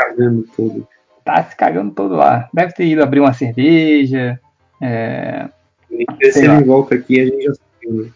Cagando 0.00 0.44
todo. 0.56 0.88
Tá 1.24 1.44
se 1.44 1.54
cagando 1.54 1.90
todo 1.92 2.14
lá. 2.14 2.48
Deve 2.54 2.72
ter 2.72 2.86
ido 2.86 3.02
abrir 3.02 3.20
uma 3.20 3.34
cerveja. 3.34 4.40
É. 4.80 5.48
Se 6.32 6.44
ele 6.44 6.64
volta 6.64 6.94
aqui, 6.94 7.20
a 7.20 7.24
gente 7.26 7.42
já 7.44 7.52
sabe. 7.54 8.02
Né? 8.02 8.10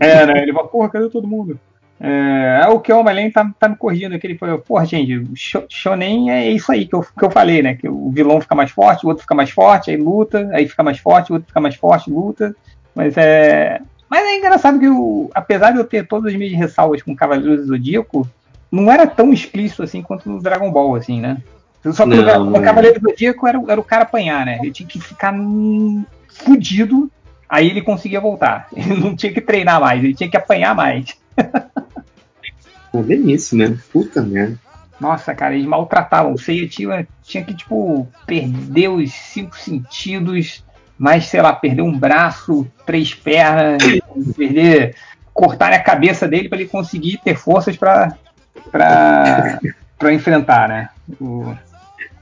É, 0.00 0.26
né? 0.26 0.42
Ele 0.42 0.52
fala, 0.52 0.68
porra, 0.68 0.88
cadê 0.88 1.08
todo 1.08 1.26
mundo? 1.26 1.58
É, 1.98 2.60
é 2.64 2.68
o 2.68 2.78
que 2.78 2.92
o 2.92 2.98
Homem 2.98 3.30
tá, 3.30 3.50
tá 3.58 3.68
me 3.68 3.76
corrigindo 3.76 4.14
aqui. 4.14 4.26
Ele 4.26 4.38
falou, 4.38 4.58
porra, 4.58 4.84
gente, 4.84 5.24
Shonen 5.68 6.30
é 6.30 6.50
isso 6.50 6.70
aí 6.70 6.86
que 6.86 6.94
eu, 6.94 7.02
que 7.02 7.24
eu 7.24 7.30
falei, 7.30 7.62
né? 7.62 7.74
Que 7.74 7.88
o 7.88 8.10
vilão 8.10 8.40
fica 8.40 8.54
mais 8.54 8.70
forte, 8.70 9.04
o 9.04 9.08
outro 9.08 9.22
fica 9.22 9.34
mais 9.34 9.50
forte, 9.50 9.90
aí 9.90 9.96
luta, 9.96 10.48
aí 10.52 10.68
fica 10.68 10.82
mais 10.82 10.98
forte, 10.98 11.32
o 11.32 11.34
outro 11.34 11.48
fica 11.48 11.60
mais 11.60 11.74
forte, 11.74 12.10
luta. 12.10 12.54
Mas 12.94 13.16
é. 13.16 13.80
Mas 14.08 14.24
é 14.24 14.38
engraçado 14.38 14.78
que, 14.78 14.86
eu, 14.86 15.30
apesar 15.34 15.72
de 15.72 15.78
eu 15.78 15.84
ter 15.84 16.06
todas 16.06 16.32
as 16.32 16.38
minhas 16.38 16.56
ressalvas 16.56 17.02
com 17.02 17.16
Cavaleiros 17.16 17.62
do 17.62 17.66
Zodíaco, 17.66 18.28
não 18.70 18.90
era 18.90 19.06
tão 19.06 19.32
explícito 19.32 19.82
assim 19.82 20.02
quanto 20.02 20.28
no 20.28 20.40
Dragon 20.40 20.70
Ball, 20.70 20.96
assim, 20.96 21.20
né? 21.20 21.38
Só 21.92 22.04
que 22.04 22.16
não, 22.16 22.44
no 22.46 22.62
Cavaleiro 22.62 23.00
do 23.00 23.10
Zodíaco 23.10 23.46
era, 23.46 23.62
era 23.68 23.80
o 23.80 23.84
cara 23.84 24.02
apanhar, 24.02 24.44
né? 24.44 24.58
Ele 24.60 24.72
tinha 24.72 24.88
que 24.88 25.00
ficar 25.00 25.32
fudido, 26.28 27.10
aí 27.48 27.70
ele 27.70 27.82
conseguia 27.82 28.20
voltar. 28.20 28.68
Ele 28.74 29.00
não 29.00 29.14
tinha 29.14 29.32
que 29.32 29.40
treinar 29.40 29.80
mais, 29.80 30.02
ele 30.02 30.14
tinha 30.14 30.28
que 30.28 30.36
apanhar 30.36 30.74
mais. 30.74 31.16
É 32.92 33.02
bem 33.02 33.30
isso, 33.30 33.56
né? 33.56 33.76
Puta 33.92 34.20
merda. 34.22 34.58
Nossa, 34.98 35.34
cara, 35.34 35.54
eles 35.54 35.66
maltratavam. 35.66 36.32
O 36.32 36.38
Seiya 36.38 36.66
tinha, 36.66 37.06
tinha 37.22 37.44
que, 37.44 37.54
tipo, 37.54 38.08
perder 38.26 38.88
os 38.88 39.12
cinco 39.12 39.56
sentidos, 39.56 40.64
mas, 40.98 41.26
sei 41.26 41.42
lá, 41.42 41.52
perder 41.52 41.82
um 41.82 41.96
braço, 41.96 42.66
três 42.86 43.14
pernas, 43.14 43.82
perder. 44.36 44.96
cortar 45.34 45.72
a 45.72 45.78
cabeça 45.78 46.26
dele 46.26 46.48
para 46.48 46.58
ele 46.58 46.68
conseguir 46.68 47.20
ter 47.22 47.36
forças 47.36 47.76
para 47.76 48.16
para 48.70 50.12
enfrentar, 50.12 50.68
né? 50.68 50.88
O... 51.20 51.54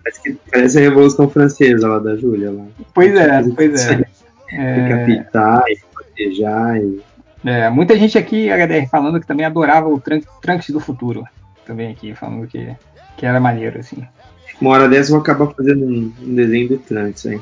Parece, 0.02 0.38
parece 0.50 0.78
a 0.78 0.83
Revolução 0.83 1.31
Francesa 1.31 1.88
lá 1.88 1.99
da 1.99 2.17
Júlia. 2.17 2.50
Lá. 2.50 2.65
Pois 2.92 3.15
é, 3.15 3.42
pois 3.54 3.90
é. 3.90 4.04
é. 4.52 4.74
Decapitar 4.74 5.62
e 5.68 5.78
protejar 5.92 6.76
e 6.76 7.02
é, 7.44 7.68
muita 7.68 7.97
gente 7.99 8.17
aqui, 8.17 8.49
HDR, 8.49 8.88
falando 8.88 9.20
que 9.20 9.26
também 9.26 9.44
adorava 9.44 9.86
o 9.86 10.00
Trunks, 10.00 10.26
Trunks 10.40 10.70
do 10.70 10.81
futuro. 10.81 11.24
Também 11.67 11.92
aqui, 11.92 12.15
falando 12.15 12.47
que, 12.47 12.74
que 13.18 13.26
era 13.26 13.38
maneiro, 13.38 13.78
assim. 13.78 14.02
Uma 14.60 14.70
hora 14.70 14.88
dessa 14.88 15.10
eu 15.10 15.17
vou 15.17 15.22
acabar 15.22 15.52
fazendo 15.52 15.84
um, 15.84 16.12
um 16.22 16.34
desenho 16.34 16.68
do 16.70 16.78
Trunks, 16.78 17.26
hein? 17.26 17.40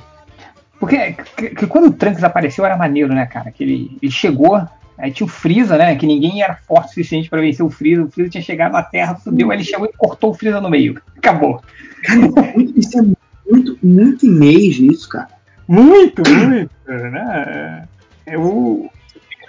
Porque 0.81 1.13
que, 1.37 1.51
que 1.51 1.67
quando 1.69 1.87
o 1.87 1.93
Trunks 1.93 2.25
apareceu 2.25 2.65
era 2.65 2.77
maneiro, 2.77 3.15
né, 3.15 3.27
cara? 3.27 3.53
Que 3.53 3.63
ele, 3.63 3.99
ele 4.03 4.11
chegou, 4.11 4.61
aí 4.99 5.11
tinha 5.11 5.27
o 5.27 5.31
Freeza, 5.31 5.77
né? 5.77 5.95
Que 5.97 6.07
ninguém 6.07 6.43
era 6.43 6.57
forte 6.57 6.87
o 6.87 6.89
suficiente 6.89 7.29
para 7.29 7.41
vencer 7.41 7.65
o 7.65 7.71
Freeza. 7.71 8.05
O 8.05 8.11
Freeza 8.11 8.31
tinha 8.31 8.43
chegado 8.43 8.73
na 8.73 8.83
Terra, 8.83 9.15
fudeu, 9.15 9.51
aí 9.51 9.59
ele 9.59 9.65
chegou 9.65 9.87
e 9.87 9.97
cortou 9.97 10.31
o 10.31 10.35
Freeza 10.35 10.61
no 10.61 10.71
meio. 10.71 11.01
Acabou. 11.17 11.63
Cara, 12.03 12.53
muito, 12.55 12.79
isso 12.79 12.99
é 12.99 13.03
muito, 13.51 13.79
muito 13.83 14.27
image 14.27 14.87
isso, 14.87 15.09
cara. 15.09 15.29
Muito, 15.69 16.23
muito, 16.29 16.71
né? 16.87 17.89
Eu, 18.27 18.91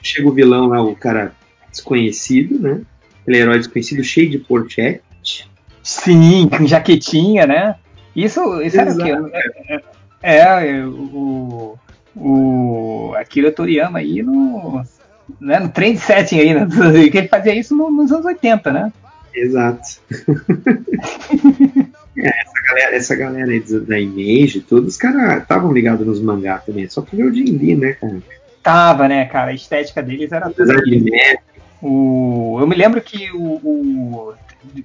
chega 0.01 0.27
o 0.27 0.33
vilão 0.33 0.67
lá, 0.67 0.81
o 0.81 0.95
cara 0.95 1.33
desconhecido, 1.71 2.59
né? 2.59 2.81
Aquele 3.21 3.37
herói 3.37 3.57
desconhecido, 3.57 4.03
cheio 4.03 4.29
de 4.29 4.37
porchete. 4.37 5.49
Sim, 5.81 6.47
com 6.49 6.65
jaquetinha, 6.67 7.47
né? 7.47 7.75
Isso, 8.15 8.61
isso 8.61 8.79
era 8.79 8.91
o 8.91 8.97
quê? 8.97 9.11
É, 10.21 10.37
é, 10.37 10.77
é, 10.77 10.85
o, 10.85 11.77
o 12.15 13.13
Akira 13.15 13.51
Toriyama 13.51 13.99
aí 13.99 14.21
no, 14.21 14.83
né, 15.39 15.59
no 15.59 15.69
trend 15.69 15.97
setting 15.97 16.39
aí, 16.39 16.53
né? 16.53 16.67
que 17.11 17.17
ele 17.17 17.27
fazia 17.27 17.55
isso 17.55 17.75
no, 17.75 17.91
nos 17.91 18.11
anos 18.11 18.25
80, 18.25 18.71
né? 18.71 18.91
Exato. 19.33 19.99
é, 22.17 22.41
essa 22.41 22.61
galera, 22.67 22.95
essa 22.95 23.15
galera 23.15 23.51
aí 23.51 23.59
da 23.59 23.99
Image, 23.99 24.61
todos 24.61 24.89
os 24.89 24.97
caras 24.97 25.41
estavam 25.41 25.71
ligados 25.71 26.05
nos 26.05 26.21
mangá 26.21 26.59
também, 26.59 26.87
só 26.87 27.01
que 27.01 27.21
o 27.21 27.33
Jin 27.33 27.57
Lee, 27.57 27.75
né, 27.75 27.93
cara? 27.93 28.21
Tava, 28.61 29.07
né, 29.07 29.25
cara? 29.25 29.51
A 29.51 29.53
estética 29.53 30.01
deles 30.01 30.31
era 30.31 30.49
tudo. 30.49 30.71
O, 31.81 32.57
eu 32.61 32.67
me 32.67 32.75
lembro 32.75 33.01
que 33.01 33.29
o, 33.31 33.59
o, 33.61 34.33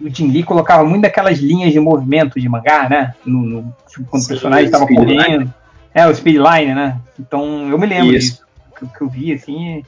o 0.00 0.08
Jin 0.10 0.32
Lee 0.32 0.42
colocava 0.42 0.84
muito 0.84 1.02
daquelas 1.02 1.38
linhas 1.38 1.72
de 1.72 1.78
movimento 1.78 2.40
de 2.40 2.48
mangá, 2.48 2.88
né? 2.88 3.14
No, 3.24 3.40
no 3.40 3.76
tipo, 3.88 4.04
quando 4.06 4.22
Sim, 4.22 4.26
o 4.26 4.28
personagem 4.30 4.66
estava 4.66 4.86
correndo. 4.86 5.52
É, 5.94 6.06
o 6.06 6.14
speedline, 6.14 6.74
né? 6.74 6.98
Então 7.18 7.68
eu 7.70 7.78
me 7.78 7.86
lembro 7.86 8.14
Isso. 8.16 8.32
disso. 8.32 8.48
Que, 8.78 8.98
que, 8.98 9.02
eu 9.02 9.08
vi 9.08 9.32
assim 9.32 9.78
e 9.78 9.84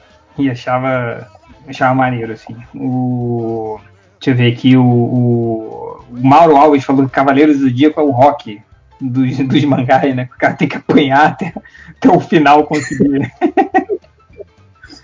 achava, 0.49 1.27
achava 1.67 1.93
maneiro, 1.95 2.33
assim. 2.33 2.55
O, 2.75 3.79
deixa 4.19 4.31
eu 4.31 4.35
ver 4.35 4.53
aqui, 4.53 4.75
o, 4.77 4.83
o, 4.83 6.05
o 6.09 6.27
Mauro 6.27 6.55
Alves 6.55 6.83
falou 6.83 7.05
que 7.05 7.11
Cavaleiros 7.11 7.59
do 7.59 7.69
Dia 7.71 7.93
é 7.95 7.99
o 7.99 8.11
rock 8.11 8.61
dos, 8.99 9.37
dos 9.47 9.65
mangás, 9.65 10.15
né? 10.15 10.25
Que 10.25 10.33
o 10.35 10.37
cara 10.37 10.53
tem 10.53 10.67
que 10.67 10.77
apanhar 10.77 11.27
até, 11.27 11.53
até 11.97 12.09
o 12.09 12.19
final 12.19 12.65
conseguir. 12.65 13.31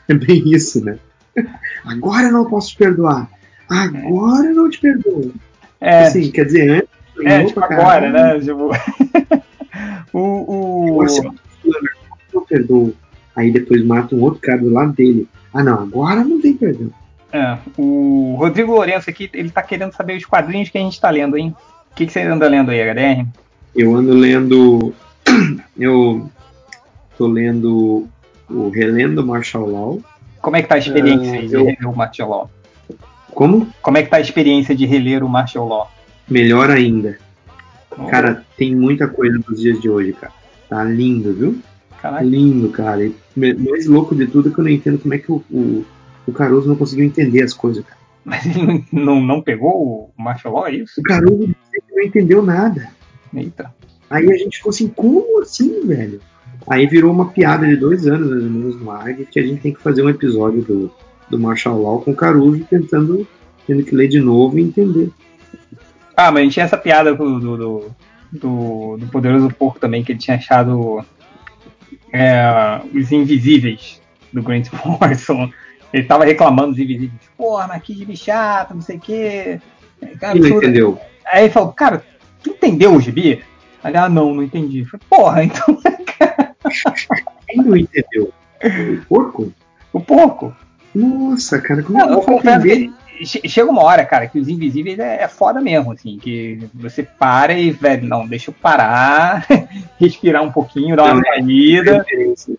É 0.09 0.13
bem 0.13 0.41
isso, 0.53 0.83
né? 0.85 0.97
Agora 1.85 2.27
eu 2.27 2.31
não 2.31 2.45
posso 2.45 2.75
perdoar. 2.77 3.29
Agora 3.69 4.45
eu 4.47 4.55
não 4.55 4.69
te 4.69 4.79
perdoo. 4.79 5.33
É, 5.81 6.05
Assim, 6.05 6.31
quer 6.31 6.45
dizer, 6.45 6.87
antes. 7.17 7.25
é 7.25 7.43
tipo 7.43 7.59
agora, 7.61 8.09
caralho. 8.11 8.13
né? 8.13 8.39
Tipo, 8.39 8.71
o, 10.13 10.19
o, 10.97 11.03
Nossa, 11.03 11.21
fulano, 11.21 11.89
não 12.33 12.45
perdoo. 12.45 12.95
Aí 13.37 13.51
depois 13.51 13.85
mata 13.85 14.15
um 14.15 14.21
outro 14.21 14.41
cara 14.41 14.57
do 14.57 14.69
lado 14.71 14.91
dele. 14.93 15.27
Ah, 15.53 15.63
não, 15.63 15.75
agora 15.79 16.23
não 16.23 16.41
tem 16.41 16.53
perdão. 16.53 16.89
é, 17.31 17.57
o 17.77 18.35
Rodrigo 18.39 18.73
Lourenço 18.73 19.09
aqui, 19.09 19.29
ele 19.33 19.49
tá 19.51 19.61
querendo 19.61 19.93
saber 19.93 20.17
os 20.17 20.25
quadrinhos 20.25 20.69
que 20.69 20.77
a 20.77 20.81
gente 20.81 20.99
tá 20.99 21.09
lendo, 21.09 21.37
hein? 21.37 21.55
O 21.91 21.95
que, 21.95 22.05
que 22.07 22.11
você 22.11 22.21
anda 22.23 22.47
lendo 22.49 22.71
aí, 22.71 22.81
HDR? 22.81 23.25
Eu 23.75 23.95
ando 23.95 24.13
lendo. 24.13 24.93
Eu 25.77 26.29
tô 27.17 27.27
lendo 27.27 28.07
o 28.49 28.69
Relendo 28.69 29.25
Marshall 29.25 29.69
Law. 29.69 30.01
Como 30.41 30.55
é 30.55 30.61
que 30.63 30.67
tá 30.67 30.75
a 30.75 30.79
experiência 30.79 31.33
aí 31.33 31.47
de 31.47 31.53
eu- 31.53 31.65
reler 31.65 31.87
o 31.89 31.95
Martial 31.95 32.29
Law? 32.29 32.51
Como? 33.33 33.67
Como 33.81 33.97
é 33.97 34.03
que 34.03 34.09
tá 34.09 34.17
a 34.17 34.21
experiência 34.21 34.75
de 34.75 34.85
reler 34.85 35.23
o 35.23 35.29
Martial 35.29 35.67
Law? 35.67 35.91
Melhor 36.29 36.71
ainda. 36.71 37.17
Cara, 38.09 38.43
tem 38.57 38.75
muita 38.75 39.07
coisa 39.07 39.37
dos 39.39 39.59
dias 39.59 39.79
de 39.81 39.89
hoje, 39.89 40.13
cara. 40.13 40.33
Tá 40.69 40.83
lindo, 40.83 41.33
viu? 41.33 41.59
Caraca. 42.01 42.23
Lindo, 42.23 42.69
cara. 42.69 43.05
E 43.05 43.13
mais 43.35 43.87
louco 43.87 44.15
de 44.15 44.27
tudo 44.27 44.49
é 44.49 44.51
que 44.51 44.59
eu 44.59 44.63
não 44.63 44.71
entendo 44.71 44.99
como 44.99 45.13
é 45.13 45.17
que 45.17 45.31
o, 45.31 45.43
o, 45.51 45.85
o 46.27 46.31
Caruso 46.31 46.67
não 46.67 46.75
conseguiu 46.75 47.05
entender 47.05 47.41
as 47.41 47.53
coisas, 47.53 47.83
cara. 47.83 47.97
Mas 48.23 48.45
ele 48.45 48.83
não, 48.91 49.21
não, 49.21 49.41
pegou 49.41 50.11
o 50.17 50.21
Law, 50.49 50.67
é 50.67 50.75
isso? 50.75 50.99
O 50.99 51.03
Caruso 51.03 51.49
não 51.91 52.03
entendeu 52.03 52.43
nada. 52.43 52.89
Eita. 53.33 53.73
Aí 54.09 54.31
a 54.31 54.35
gente 54.37 54.57
ficou 54.57 54.69
assim, 54.69 54.87
como 54.89 55.41
assim, 55.41 55.85
velho? 55.85 56.19
Aí 56.69 56.85
virou 56.87 57.11
uma 57.11 57.29
piada 57.29 57.65
de 57.65 57.75
dois 57.77 58.05
anos, 58.07 58.29
mais 58.29 58.43
ou 58.43 58.49
menos, 58.49 58.81
no 58.81 58.91
ARG, 58.91 59.25
que 59.25 59.39
a 59.39 59.43
gente 59.43 59.61
tem 59.61 59.73
que 59.73 59.81
fazer 59.81 60.03
um 60.03 60.09
episódio 60.09 60.61
do, 60.61 60.91
do 61.29 61.39
Marshall 61.39 61.81
Law 61.81 62.01
com 62.01 62.11
o 62.11 62.15
Caruso 62.15 62.65
tentando, 62.69 63.25
tendo 63.65 63.83
que 63.83 63.95
ler 63.95 64.07
de 64.09 64.19
novo 64.19 64.59
e 64.59 64.63
entender. 64.63 65.09
Ah, 66.15 66.31
mas 66.31 66.41
a 66.41 66.43
gente 66.43 66.53
tinha 66.53 66.65
essa 66.65 66.77
piada 66.77 67.13
do, 67.13 67.39
do, 67.39 67.85
do- 68.31 68.97
do 68.97 69.07
Poderoso 69.11 69.49
Porco 69.51 69.79
também, 69.79 70.03
que 70.03 70.11
ele 70.11 70.19
tinha 70.19 70.35
achado 70.35 71.05
é, 72.11 72.81
os 72.93 73.11
invisíveis 73.11 74.01
do 74.33 74.41
Grant 74.41 74.67
Morrison. 74.85 75.49
Ele 75.93 76.03
tava 76.03 76.25
reclamando 76.25 76.71
dos 76.71 76.79
invisíveis. 76.79 77.21
Porra, 77.37 77.67
mas 77.67 77.81
que 77.81 77.93
gibi 77.93 78.15
chato, 78.15 78.73
não 78.73 78.81
sei 78.81 78.97
o 78.97 78.99
quê. 78.99 79.59
É, 80.01 80.07
Quem 80.31 80.41
não 80.41 80.47
entendeu? 80.47 80.99
Aí 81.25 81.45
ele 81.45 81.53
falou, 81.53 81.71
cara, 81.71 82.03
tu 82.43 82.51
entendeu 82.51 82.93
o 82.95 83.01
gibi? 83.01 83.43
Aí, 83.83 83.95
ah, 83.95 84.09
não, 84.09 84.33
não 84.33 84.43
entendi. 84.43 84.79
Eu 84.79 84.85
falei, 84.85 85.05
Porra, 85.09 85.43
então 85.45 85.79
Quem 87.47 87.57
não 87.57 87.77
entendeu? 87.77 88.33
O 88.63 89.05
porco? 89.07 89.53
o 89.93 89.99
porco. 89.99 90.55
Nossa, 90.93 91.61
cara, 91.61 91.83
como 91.83 91.97
Não, 91.97 92.05
eu 92.07 92.13
eu 92.13 92.21
vou 92.21 92.35
confesso 92.37 92.65
que 92.65 92.93
chega 93.25 93.69
uma 93.69 93.83
hora, 93.83 94.05
cara, 94.05 94.27
que 94.27 94.39
os 94.39 94.47
invisíveis 94.47 94.99
é, 94.99 95.23
é 95.23 95.27
foda 95.27 95.61
mesmo, 95.61 95.91
assim, 95.91 96.17
que 96.17 96.59
você 96.73 97.03
para 97.03 97.53
e, 97.53 97.71
velho, 97.71 98.07
não, 98.07 98.27
deixa 98.27 98.51
eu 98.51 98.55
parar, 98.61 99.45
respirar 99.99 100.43
um 100.43 100.51
pouquinho, 100.51 100.95
dar 100.95 101.13
uma 101.13 101.21
é 101.27 101.35
saída. 101.35 101.97
Referência 101.97 102.57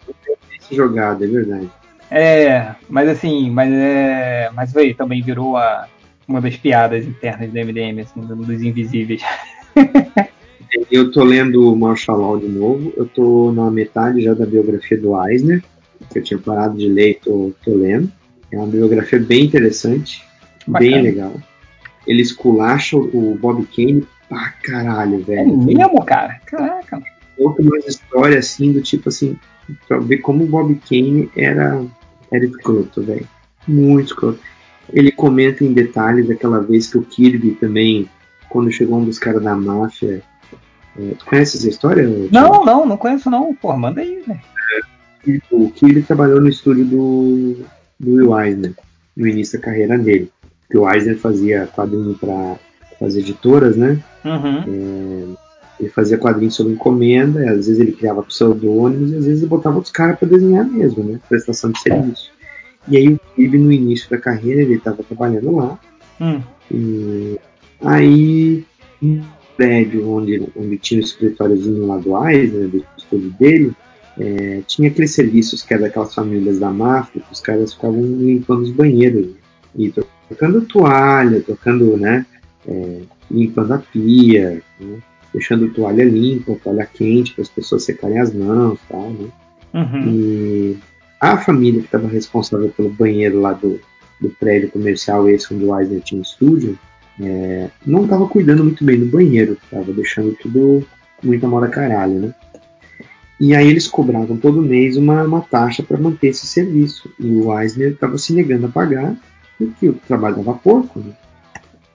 jogada, 0.71 1.25
é 1.25 1.29
verdade. 1.29 1.71
É, 2.11 2.75
mas 2.89 3.09
assim, 3.09 3.51
mas 3.51 3.73
é. 3.73 4.51
Mas 4.55 4.73
veio, 4.73 4.95
também 4.95 5.23
virou 5.23 5.57
a, 5.57 5.87
uma 6.27 6.41
das 6.41 6.57
piadas 6.57 7.07
internas 7.07 7.51
do 7.51 7.59
MDM, 7.59 8.01
assim, 8.01 8.21
do- 8.21 8.37
dos 8.37 8.63
invisíveis. 8.63 9.23
Eu 10.91 11.11
tô 11.11 11.25
lendo 11.25 11.73
o 11.73 11.77
Marshall 11.77 12.19
Law 12.19 12.39
de 12.39 12.49
novo. 12.49 12.93
Eu 12.97 13.07
tô 13.07 13.51
na 13.53 13.71
metade 13.71 14.21
já 14.21 14.35
da 14.35 14.45
biografia 14.45 14.99
do 14.99 15.19
Eisner, 15.27 15.63
que 16.11 16.19
eu 16.19 16.23
tinha 16.23 16.39
parado 16.39 16.77
de 16.77 16.89
ler 16.89 17.11
e 17.11 17.15
tô, 17.15 17.53
tô 17.65 17.75
lendo. 17.75 18.13
É 18.53 18.57
uma 18.57 18.67
biografia 18.67 19.19
bem 19.19 19.45
interessante, 19.45 20.23
Bacana. 20.67 20.91
bem 20.93 21.03
legal. 21.03 21.33
Ele 22.07 22.23
esculacha 22.23 22.97
o 22.97 23.37
Bob 23.41 23.67
Kane 23.75 24.07
pra 24.29 24.51
caralho, 24.63 25.17
É 25.21 25.25
velho. 25.25 25.57
mesmo, 25.59 26.05
cara? 26.05 26.41
Caraca. 26.47 27.03
Conta 27.37 27.63
umas 27.63 27.87
histórias 27.87 28.47
assim, 28.47 28.73
do 28.73 28.81
tipo 28.83 29.09
assim, 29.09 29.37
pra 29.87 29.99
ver 29.99 30.19
como 30.19 30.45
o 30.45 30.47
Bob 30.47 30.75
Kane 30.89 31.31
era, 31.37 31.85
era 32.33 32.45
escroto, 32.45 33.03
velho. 33.03 33.27
Muito 33.67 34.07
escroto. 34.09 34.41
Ele 34.93 35.13
comenta 35.13 35.63
em 35.65 35.73
detalhes 35.73 36.31
aquela 36.31 36.61
vez 36.61 36.87
que 36.91 36.97
o 36.99 37.03
Kirby 37.03 37.53
também, 37.53 38.09
quando 38.49 38.73
chegou 38.73 38.99
um 38.99 39.05
dos 39.05 39.19
caras 39.19 39.43
da 39.43 39.55
máfia. 39.55 40.23
é, 40.99 41.11
tu 41.19 41.27
conhece 41.27 41.59
essa 41.59 41.69
história? 41.69 42.09
Não, 42.33 42.65
não, 42.65 42.87
não 42.87 42.97
conheço 42.97 43.29
não. 43.31 43.55
Porra, 43.55 43.77
manda 43.77 44.01
aí, 44.01 44.23
né? 44.27 44.41
O 45.51 45.71
Kirby 45.71 46.03
trabalhou 46.03 46.41
no 46.41 46.49
estúdio 46.49 46.87
do, 46.87 47.57
do 48.01 48.15
Will 48.15 48.41
Eisner, 48.41 48.73
no 49.15 49.27
início 49.27 49.59
da 49.59 49.65
carreira 49.67 49.99
dele. 49.99 50.31
Porque 50.69 50.79
o 50.79 50.89
Eisner 50.89 51.17
fazia 51.17 51.67
quadrinho 51.67 52.15
para 52.15 52.57
as 53.01 53.17
editoras, 53.17 53.75
né? 53.75 53.99
Uhum. 54.23 55.35
Ele 55.81 55.89
fazia 55.91 56.19
quadrinhos 56.19 56.57
sob 56.57 56.71
encomenda, 56.71 57.41
às 57.51 57.67
vezes 57.67 57.79
ele 57.79 57.93
criava 57.93 58.23
pseudônimos, 58.23 59.13
e 59.13 59.17
às 59.17 59.25
vezes 59.25 59.41
ele 59.41 59.49
botava 59.49 59.77
outros 59.77 59.93
caras 59.93 60.19
para 60.19 60.29
desenhar 60.29 60.67
mesmo, 60.67 61.03
né? 61.03 61.19
Prestação 61.27 61.71
de 61.71 61.81
serviço. 61.81 62.31
E 62.87 62.97
aí 62.97 63.09
o 63.09 63.21
no 63.59 63.73
início 63.73 64.11
da 64.11 64.19
carreira, 64.19 64.61
ele 64.61 64.75
estava 64.75 65.03
trabalhando 65.03 65.57
lá, 65.57 65.79
Hum. 66.21 66.43
e 66.69 67.39
aí 67.81 68.65
no 69.01 69.25
prédio 69.57 70.11
onde, 70.11 70.49
onde 70.57 70.79
tinha 70.79 71.01
o 71.01 71.05
escritóriozinho 71.05 71.87
lá 71.87 71.97
do 71.97 72.29
Eisner, 72.29 72.69
do 72.69 72.85
estúdio 72.97 73.31
dele, 73.39 73.73
é, 74.19 74.63
tinha 74.67 74.91
aqueles 74.91 75.13
serviços 75.13 75.63
que 75.63 75.73
era 75.73 75.85
daquelas 75.85 76.13
famílias 76.13 76.59
da 76.59 76.71
máfia, 76.71 77.23
que 77.23 77.33
os 77.33 77.41
caras 77.41 77.73
ficavam 77.73 78.01
limpando 78.01 78.63
os 78.63 78.71
banheiros, 78.73 79.29
né? 79.29 79.33
e 79.77 79.93
trocando 80.29 80.61
toalha, 80.63 81.41
trocando, 81.41 81.97
né, 81.97 82.25
é, 82.67 83.01
limpando 83.31 83.75
a 83.75 83.79
pia, 83.79 84.63
né, 84.79 84.99
deixando 85.33 85.71
toalha 85.71 86.05
limpa, 86.05 86.57
toalha 86.63 86.87
quente 86.87 87.35
para 87.35 87.43
as 87.43 87.49
pessoas 87.49 87.85
secarem 87.85 88.19
as 88.19 88.33
mãos, 88.33 88.79
tal, 88.89 89.11
né? 89.11 89.29
Uhum. 89.75 90.09
E 90.09 90.79
a 91.21 91.37
família 91.37 91.81
que 91.81 91.87
estava 91.87 92.09
responsável 92.09 92.71
pelo 92.71 92.91
banheiro 92.91 93.41
lá 93.41 93.53
do, 93.53 93.81
do 94.21 94.31
prédio 94.31 94.71
comercial, 94.71 95.29
esse 95.29 95.53
onde 95.53 95.65
o 95.65 95.79
Eisner 95.79 96.01
tinha 96.01 96.19
um 96.19 96.23
estúdio, 96.23 96.79
é, 97.21 97.69
não 97.85 98.05
estava 98.05 98.27
cuidando 98.29 98.65
muito 98.65 98.85
bem 98.85 98.99
do 98.99 99.07
banheiro, 99.07 99.59
estava 99.63 99.93
deixando 99.93 100.35
tudo 100.37 100.87
muita 101.23 101.47
mora 101.47 101.69
caralho, 101.69 102.15
né? 102.15 102.35
E 103.41 103.55
aí 103.55 103.69
eles 103.69 103.87
cobravam 103.87 104.37
todo 104.37 104.63
mês 104.63 104.97
uma, 104.97 105.23
uma 105.23 105.41
taxa 105.41 105.83
para 105.83 105.99
manter 105.99 106.29
esse 106.29 106.47
serviço. 106.47 107.11
E 107.21 107.27
o 107.37 107.57
Eisner 107.57 107.93
estava 107.93 108.19
se 108.19 108.33
negando 108.33 108.67
a 108.67 108.71
pagar, 108.71 109.17
porque 109.59 109.89
o 109.89 109.95
trabalho 110.07 110.37
dava 110.37 110.55
pouco, 110.55 111.01
né? 111.01 111.13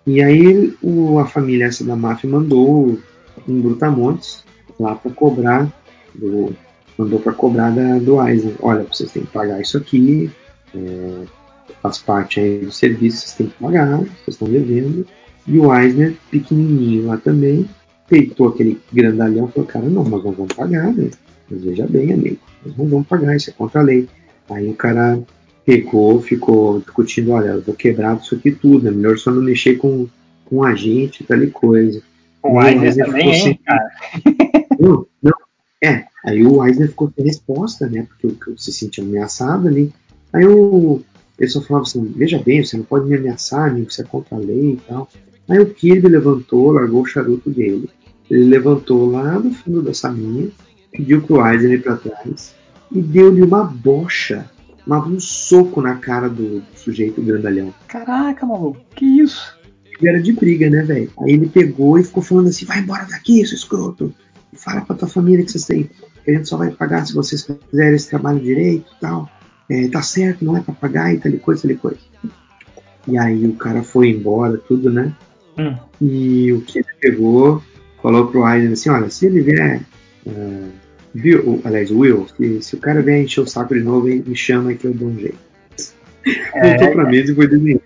E 0.06 0.22
aí 0.22 0.76
o, 0.82 1.18
a 1.20 1.26
família 1.26 1.66
essa 1.66 1.84
da 1.84 1.96
máfia 1.96 2.30
mandou 2.30 3.00
um 3.48 3.62
Brutamontes 3.62 4.44
lá 4.80 4.96
para 4.96 5.12
cobrar, 5.12 5.72
do, 6.14 6.54
mandou 6.98 7.20
para 7.20 7.34
cobrar 7.34 7.72
da, 7.72 8.00
do 8.00 8.22
Eisner. 8.26 8.56
Olha, 8.62 8.84
vocês 8.84 9.12
têm 9.12 9.24
que 9.24 9.32
pagar 9.32 9.62
isso 9.62 9.78
aqui, 9.78 10.30
é, 10.76 11.24
faz 11.82 12.00
parte 12.00 12.40
aí 12.40 12.60
do 12.60 12.72
serviço, 12.72 13.20
vocês 13.20 13.34
têm 13.36 13.48
que 13.48 13.64
pagar, 13.64 13.98
vocês 13.98 14.28
estão 14.28 14.50
devendo. 14.50 15.06
E 15.48 15.58
o 15.58 15.74
Eisner, 15.74 16.16
pequenininho 16.30 17.08
lá 17.08 17.18
também, 17.18 17.68
peitou 18.08 18.50
aquele 18.50 18.80
grandalhão 18.92 19.48
e 19.48 19.52
falou, 19.52 19.68
cara, 19.68 19.86
não, 19.86 20.04
nós 20.04 20.24
não 20.24 20.32
vamos 20.32 20.54
pagar, 20.54 20.94
né? 20.94 21.10
Mas 21.50 21.64
veja 21.64 21.88
bem, 21.88 22.14
amigo, 22.14 22.40
nós 22.66 22.76
não 22.78 22.88
vamos 22.88 23.08
pagar, 23.08 23.36
isso 23.36 23.50
é 23.50 23.54
contra 23.54 23.80
a 23.80 23.84
lei. 23.84 24.08
Aí 24.50 24.70
o 24.70 24.76
cara 24.76 25.20
pegou, 25.66 26.22
ficou 26.22 26.80
discutindo, 26.80 27.32
olha, 27.32 27.50
eu 27.50 27.62
vou 27.62 27.76
quebrar 27.76 28.18
isso 28.18 28.36
aqui 28.36 28.52
tudo, 28.52 28.88
é 28.88 28.92
melhor 28.92 29.18
só 29.18 29.32
não 29.32 29.42
mexer 29.42 29.76
com, 29.76 30.08
com 30.46 30.64
a 30.64 30.76
gente, 30.76 31.24
tal 31.24 31.42
e 31.42 31.50
coisa. 31.50 32.02
O 32.42 32.62
Eisner 32.62 33.06
também, 33.06 33.22
ficou 33.22 33.34
hein, 33.34 33.42
sem- 33.42 33.60
cara? 33.66 33.90
Não, 34.80 35.06
não. 35.22 35.32
É, 35.82 36.06
aí 36.26 36.44
o 36.46 36.66
Eisner 36.66 36.90
ficou 36.90 37.12
sem 37.16 37.26
resposta, 37.26 37.88
né? 37.88 38.06
Porque 38.10 38.50
eu 38.50 38.58
se 38.58 38.74
sentia 38.74 39.04
ameaçado 39.04 39.68
ali. 39.68 39.94
Aí 40.34 40.46
o 40.46 41.02
pessoal 41.38 41.64
falava 41.64 41.86
assim, 41.86 42.04
veja 42.16 42.40
bem, 42.40 42.64
você 42.64 42.76
não 42.76 42.84
pode 42.84 43.08
me 43.08 43.16
ameaçar, 43.16 43.70
amigo, 43.70 43.92
você 43.92 44.02
é 44.02 44.06
contra 44.06 44.36
a 44.36 44.40
lei 44.40 44.72
e 44.74 44.78
tal. 44.88 45.08
Aí 45.48 45.60
o 45.60 45.66
Kirby 45.70 46.08
levantou, 46.10 46.72
largou 46.72 47.02
o 47.04 47.06
charuto 47.06 47.50
dele. 47.50 47.90
Ele 48.30 48.46
levantou 48.46 49.10
lá 49.12 49.38
no 49.40 49.52
fundo 49.54 49.82
da 49.82 49.94
salinha, 49.94 50.50
pediu 50.92 51.22
pro 51.22 51.46
Eisner 51.46 51.74
ir 51.74 51.82
pra 51.84 51.98
trás 51.98 52.54
e 52.92 53.02
deu-lhe 53.02 53.42
uma 53.42 53.64
bocha, 53.64 54.50
uma, 54.86 55.06
um 55.06 55.20
soco 55.20 55.82
na 55.82 55.96
cara 55.96 56.30
do, 56.30 56.60
do 56.60 56.66
sujeito 56.76 57.22
grandalhão. 57.22 57.74
Caraca, 57.88 58.46
maluco, 58.46 58.80
que 58.96 59.06
isso? 59.06 59.58
Era 60.04 60.22
de 60.22 60.34
briga, 60.34 60.70
né, 60.70 60.82
velho? 60.84 61.12
Aí 61.20 61.32
ele 61.32 61.48
pegou 61.48 61.98
e 61.98 62.04
ficou 62.04 62.24
falando 62.24 62.50
assim: 62.50 62.66
vai 62.66 62.80
embora 62.80 63.06
daqui, 63.06 63.46
seu 63.46 63.56
escroto. 63.56 64.14
Fala 64.54 64.82
pra 64.82 64.96
tua 64.96 65.08
família 65.08 65.46
que 65.46 65.52
vocês 65.52 65.66
têm. 65.66 65.90
Que 66.24 66.32
a 66.32 66.34
gente 66.34 66.48
só 66.48 66.58
vai 66.58 66.72
pagar 66.72 67.06
se 67.06 67.14
vocês 67.14 67.48
fizerem 67.70 67.96
esse 67.96 68.10
trabalho 68.10 68.40
direito 68.40 68.92
e 68.98 69.00
tal. 69.00 69.30
É, 69.70 69.88
tá 69.88 70.02
certo, 70.02 70.44
não 70.44 70.58
é 70.58 70.62
pra 70.62 70.74
pagar 70.74 71.14
e 71.14 71.20
tal 71.20 71.32
coisa, 71.34 71.68
tal 71.68 71.78
coisa. 71.78 71.98
E 73.08 73.18
aí 73.18 73.46
o 73.46 73.54
cara 73.54 73.84
foi 73.84 74.10
embora, 74.10 74.58
tudo, 74.58 74.92
né? 74.92 75.14
Hum. 75.58 75.76
E 76.02 76.52
o 76.52 76.62
que 76.62 76.80
ele 76.80 76.88
pegou, 77.00 77.62
falou 78.02 78.28
pro 78.28 78.48
Eisner 78.48 78.74
assim: 78.74 78.90
olha, 78.90 79.10
se 79.10 79.26
ele 79.26 79.42
vier. 79.42 79.82
ah, 80.28 80.83
Bill, 81.14 81.62
aliás, 81.64 81.92
o 81.92 82.00
Will, 82.00 82.28
se, 82.36 82.62
se 82.62 82.76
o 82.76 82.80
cara 82.80 83.02
vier 83.02 83.22
encher 83.22 83.42
o 83.42 83.48
saco 83.48 83.74
de 83.74 83.82
novo, 83.82 84.10
ele 84.10 84.24
me 84.28 84.36
chama 84.36 84.74
que 84.74 84.86
eu 84.86 84.94
dou 84.94 85.10
um 85.10 85.20
jeito. 85.20 85.38
É. 86.56 86.78
Voltou 86.78 86.92
pra 86.94 87.10
mesa 87.10 87.32
e 87.32 87.36
foi 87.36 87.48
desenhar. 87.48 87.82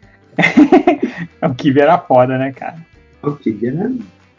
O 1.42 1.54
Kibe 1.56 1.80
era 1.82 1.98
foda, 1.98 2.38
né, 2.38 2.52
cara? 2.52 2.78
O 3.24 3.34
Kibe 3.34 3.68
era 3.68 3.92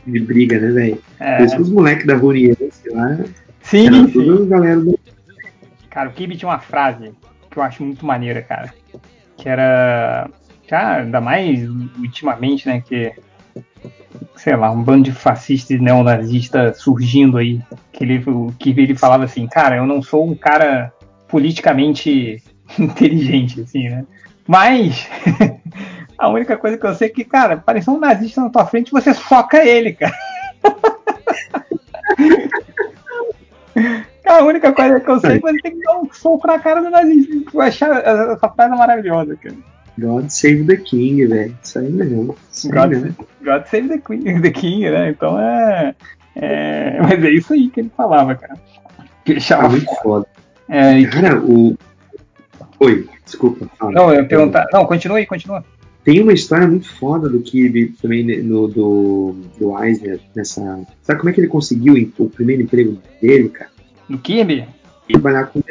de 0.06 0.20
briga, 0.20 0.58
né, 0.58 0.70
velho? 0.70 1.02
É. 1.18 1.44
Que 1.44 1.60
os 1.60 1.70
moleques 1.70 2.06
da 2.06 2.16
Runiense 2.16 2.70
lá 2.90 3.18
Sim, 3.62 4.06
sim. 4.06 4.12
tudo 4.12 4.46
galera 4.46 4.80
do. 4.80 4.98
Cara, 5.90 6.08
o 6.08 6.12
Kibe 6.12 6.36
tinha 6.36 6.48
uma 6.48 6.58
frase 6.58 7.12
que 7.50 7.58
eu 7.58 7.62
acho 7.62 7.82
muito 7.82 8.06
maneira, 8.06 8.40
cara. 8.40 8.72
Que 9.36 9.48
era. 9.48 10.30
Já, 10.68 10.98
ainda 10.98 11.20
mais 11.20 11.68
ultimamente, 11.98 12.66
né? 12.66 12.80
Que. 12.80 13.12
Sei 14.36 14.56
lá, 14.56 14.70
um 14.70 14.82
bando 14.82 15.04
de 15.04 15.12
fascistas 15.12 15.70
e 15.70 15.78
neonazistas 15.78 16.78
surgindo 16.78 17.36
aí. 17.36 17.60
Que 17.92 18.04
ele, 18.04 18.24
Kibe 18.58 18.82
ele 18.82 18.96
falava 18.96 19.24
assim, 19.24 19.46
cara, 19.46 19.76
eu 19.76 19.86
não 19.86 20.02
sou 20.02 20.28
um 20.28 20.34
cara 20.34 20.92
politicamente 21.28 22.42
inteligente, 22.78 23.60
assim, 23.60 23.88
né? 23.88 24.04
Mas. 24.46 25.08
A 26.18 26.28
única 26.28 26.56
coisa 26.56 26.76
que 26.76 26.84
eu 26.84 26.94
sei 26.96 27.06
é 27.06 27.10
que, 27.10 27.24
cara, 27.24 27.54
apareceu 27.54 27.92
um 27.92 28.00
nazista 28.00 28.40
na 28.40 28.50
tua 28.50 28.66
frente 28.66 28.90
você 28.90 29.14
soca 29.14 29.64
ele, 29.64 29.92
cara. 29.92 30.12
A 34.26 34.42
única 34.42 34.72
coisa 34.72 34.98
que 35.00 35.08
eu 35.08 35.20
sei 35.20 35.30
é 35.30 35.34
que 35.36 35.42
você 35.42 35.58
tem 35.62 35.78
que 35.78 35.82
dar 35.82 35.96
um 35.98 36.12
soco 36.12 36.46
na 36.46 36.58
cara 36.58 36.82
do 36.82 36.90
nazista. 36.90 37.34
Eu 37.54 37.60
achar 37.60 37.96
essa 37.98 38.48
frase 38.48 38.76
maravilhosa, 38.76 39.36
cara. 39.36 39.54
God 39.98 40.28
Save 40.28 40.64
the 40.64 40.76
King, 40.76 41.26
velho. 41.26 41.56
Isso 41.62 41.78
aí 41.78 41.90
mesmo. 41.90 42.36
Isso 42.52 42.70
God, 42.70 42.88
mesmo. 42.90 43.14
God 43.42 43.64
save 43.66 43.88
the, 43.88 43.98
Queen, 43.98 44.22
the 44.40 44.50
King, 44.50 44.90
né? 44.90 45.10
Então 45.10 45.38
é, 45.40 45.94
é. 46.36 46.98
Mas 47.02 47.24
é 47.24 47.30
isso 47.30 47.52
aí 47.52 47.68
que 47.68 47.80
ele 47.80 47.90
falava, 47.96 48.34
cara. 48.34 48.54
Ah, 48.98 49.40
chamava 49.40 49.70
muito 49.70 49.86
foda. 50.02 50.26
É, 50.70 51.00
e- 51.00 51.06
Cara, 51.06 51.40
o. 51.40 51.74
Oi, 52.80 53.08
desculpa. 53.24 53.66
fala. 53.78 53.92
Não, 53.92 54.10
eu 54.12 54.16
ia 54.20 54.24
perguntar. 54.28 54.66
Não, 54.70 54.84
continua 54.84 55.16
aí, 55.16 55.24
continua. 55.24 55.64
Tem 56.04 56.20
uma 56.22 56.32
história 56.34 56.68
muito 56.68 56.88
foda 56.96 57.26
do 57.26 57.40
Kirby 57.40 57.94
também 58.02 58.22
ne- 58.22 58.42
no, 58.42 58.68
do, 58.68 59.34
do 59.58 59.82
Eisner 59.82 60.20
nessa. 60.36 60.80
Sabe 61.02 61.20
como 61.20 61.30
é 61.30 61.32
que 61.32 61.40
ele 61.40 61.48
conseguiu 61.48 61.94
o 62.18 62.28
primeiro 62.28 62.60
emprego 62.62 62.98
dele, 63.20 63.48
cara? 63.48 63.70
Do 64.10 64.18
Kirby? 64.18 64.66
Trabalhar 65.10 65.46
com 65.46 65.62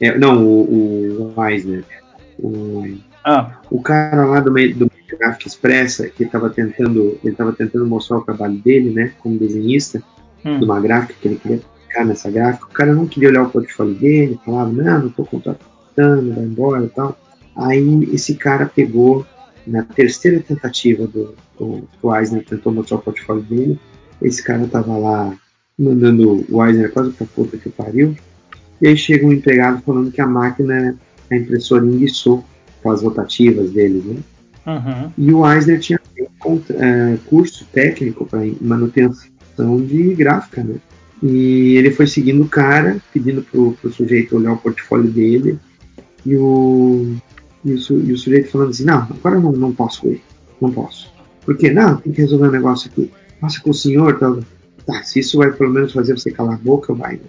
é, 0.00 0.18
Não, 0.18 0.44
o, 0.44 1.32
o 1.36 1.44
Eisner. 1.48 1.84
O, 2.40 2.84
Ah, 3.24 3.60
o 3.70 3.80
cara 3.80 4.24
lá 4.26 4.40
do 4.40 4.50
meio 4.50 4.74
do 4.74 4.90
Graphic 5.18 5.46
Expressa, 5.46 6.08
que 6.08 6.24
estava 6.24 6.50
tentando, 6.50 7.18
ele 7.22 7.34
tava 7.34 7.52
tentando 7.52 7.86
mostrar 7.86 8.18
o 8.18 8.24
trabalho 8.24 8.54
dele, 8.54 8.90
né, 8.90 9.12
como 9.20 9.38
desenhista, 9.38 10.02
Hum. 10.44 10.58
de 10.58 10.64
uma 10.64 10.80
gráfica 10.80 11.14
que 11.20 11.28
ele 11.28 11.36
queria 11.36 11.60
ficar 11.88 12.04
nessa 12.04 12.30
gráfica. 12.30 12.66
O 12.66 12.72
cara 12.72 12.94
não 12.94 13.06
queria 13.06 13.28
olhar 13.28 13.44
o 13.44 13.50
portfólio 13.50 13.94
dele, 13.94 14.40
falava, 14.44 14.72
não, 14.72 15.02
não 15.02 15.08
tô 15.08 15.24
contratando, 15.24 16.34
vai 16.34 16.44
embora 16.44 16.84
e 16.84 16.88
tal. 16.88 17.16
Aí 17.56 18.08
esse 18.12 18.34
cara 18.34 18.66
pegou, 18.66 19.26
na 19.66 19.82
terceira 19.82 20.40
tentativa 20.40 21.06
do, 21.06 21.34
do, 21.58 21.88
do 22.02 22.16
Eisner, 22.16 22.44
tentou 22.44 22.72
mostrar 22.72 22.96
o 22.96 23.02
portfólio 23.02 23.42
dele, 23.42 23.80
esse 24.20 24.42
cara 24.42 24.66
tava 24.66 24.96
lá 24.96 25.32
mandando 25.78 26.44
o 26.50 26.64
Eisner 26.64 26.92
quase 26.92 27.12
pra 27.12 27.26
puta 27.26 27.56
que 27.56 27.68
pariu, 27.68 28.16
e 28.80 28.88
aí 28.88 28.96
chega 28.96 29.26
um 29.26 29.32
empregado 29.32 29.80
falando 29.82 30.10
que 30.10 30.20
a 30.20 30.26
máquina, 30.26 30.96
a 31.30 31.36
impressora 31.36 31.84
enguiçou 31.84 32.44
com 32.82 32.90
as 32.90 33.02
rotativas 33.02 33.70
dele, 33.70 34.02
né? 34.04 34.16
uhum. 34.66 35.12
E 35.16 35.32
o 35.32 35.50
Eisner 35.50 35.78
tinha 35.80 36.00
eh, 36.70 37.18
curso 37.26 37.66
técnico 37.72 38.26
para 38.26 38.40
manutenção 38.60 39.84
de 39.86 40.14
gráfica, 40.14 40.62
né? 40.62 40.76
E 41.22 41.76
ele 41.76 41.92
foi 41.92 42.06
seguindo 42.06 42.42
o 42.42 42.48
cara, 42.48 42.96
pedindo 43.12 43.42
pro, 43.42 43.72
pro 43.72 43.92
sujeito 43.92 44.36
olhar 44.36 44.52
o 44.52 44.58
portfólio 44.58 45.08
dele, 45.08 45.58
e 46.26 46.36
o, 46.36 47.14
e 47.64 47.72
o, 47.74 47.76
e 47.76 48.12
o 48.12 48.18
sujeito 48.18 48.50
falando 48.50 48.70
assim, 48.70 48.84
não, 48.84 49.02
agora 49.02 49.38
não, 49.38 49.52
não 49.52 49.72
posso 49.72 50.08
ir, 50.08 50.20
não 50.60 50.72
posso. 50.72 51.12
Por 51.44 51.56
quê? 51.56 51.70
Não, 51.70 51.96
tem 51.96 52.12
que 52.12 52.20
resolver 52.20 52.48
um 52.48 52.52
negócio 52.52 52.90
aqui. 52.90 53.10
Passa 53.40 53.60
com 53.60 53.70
o 53.70 53.74
senhor, 53.74 54.18
tal. 54.18 54.40
Tá, 54.84 55.02
se 55.04 55.20
isso 55.20 55.38
vai 55.38 55.52
pelo 55.52 55.70
menos 55.70 55.92
fazer 55.92 56.16
você 56.16 56.30
calar 56.30 56.54
a 56.54 56.58
boca, 56.58 56.92
vai. 56.92 57.20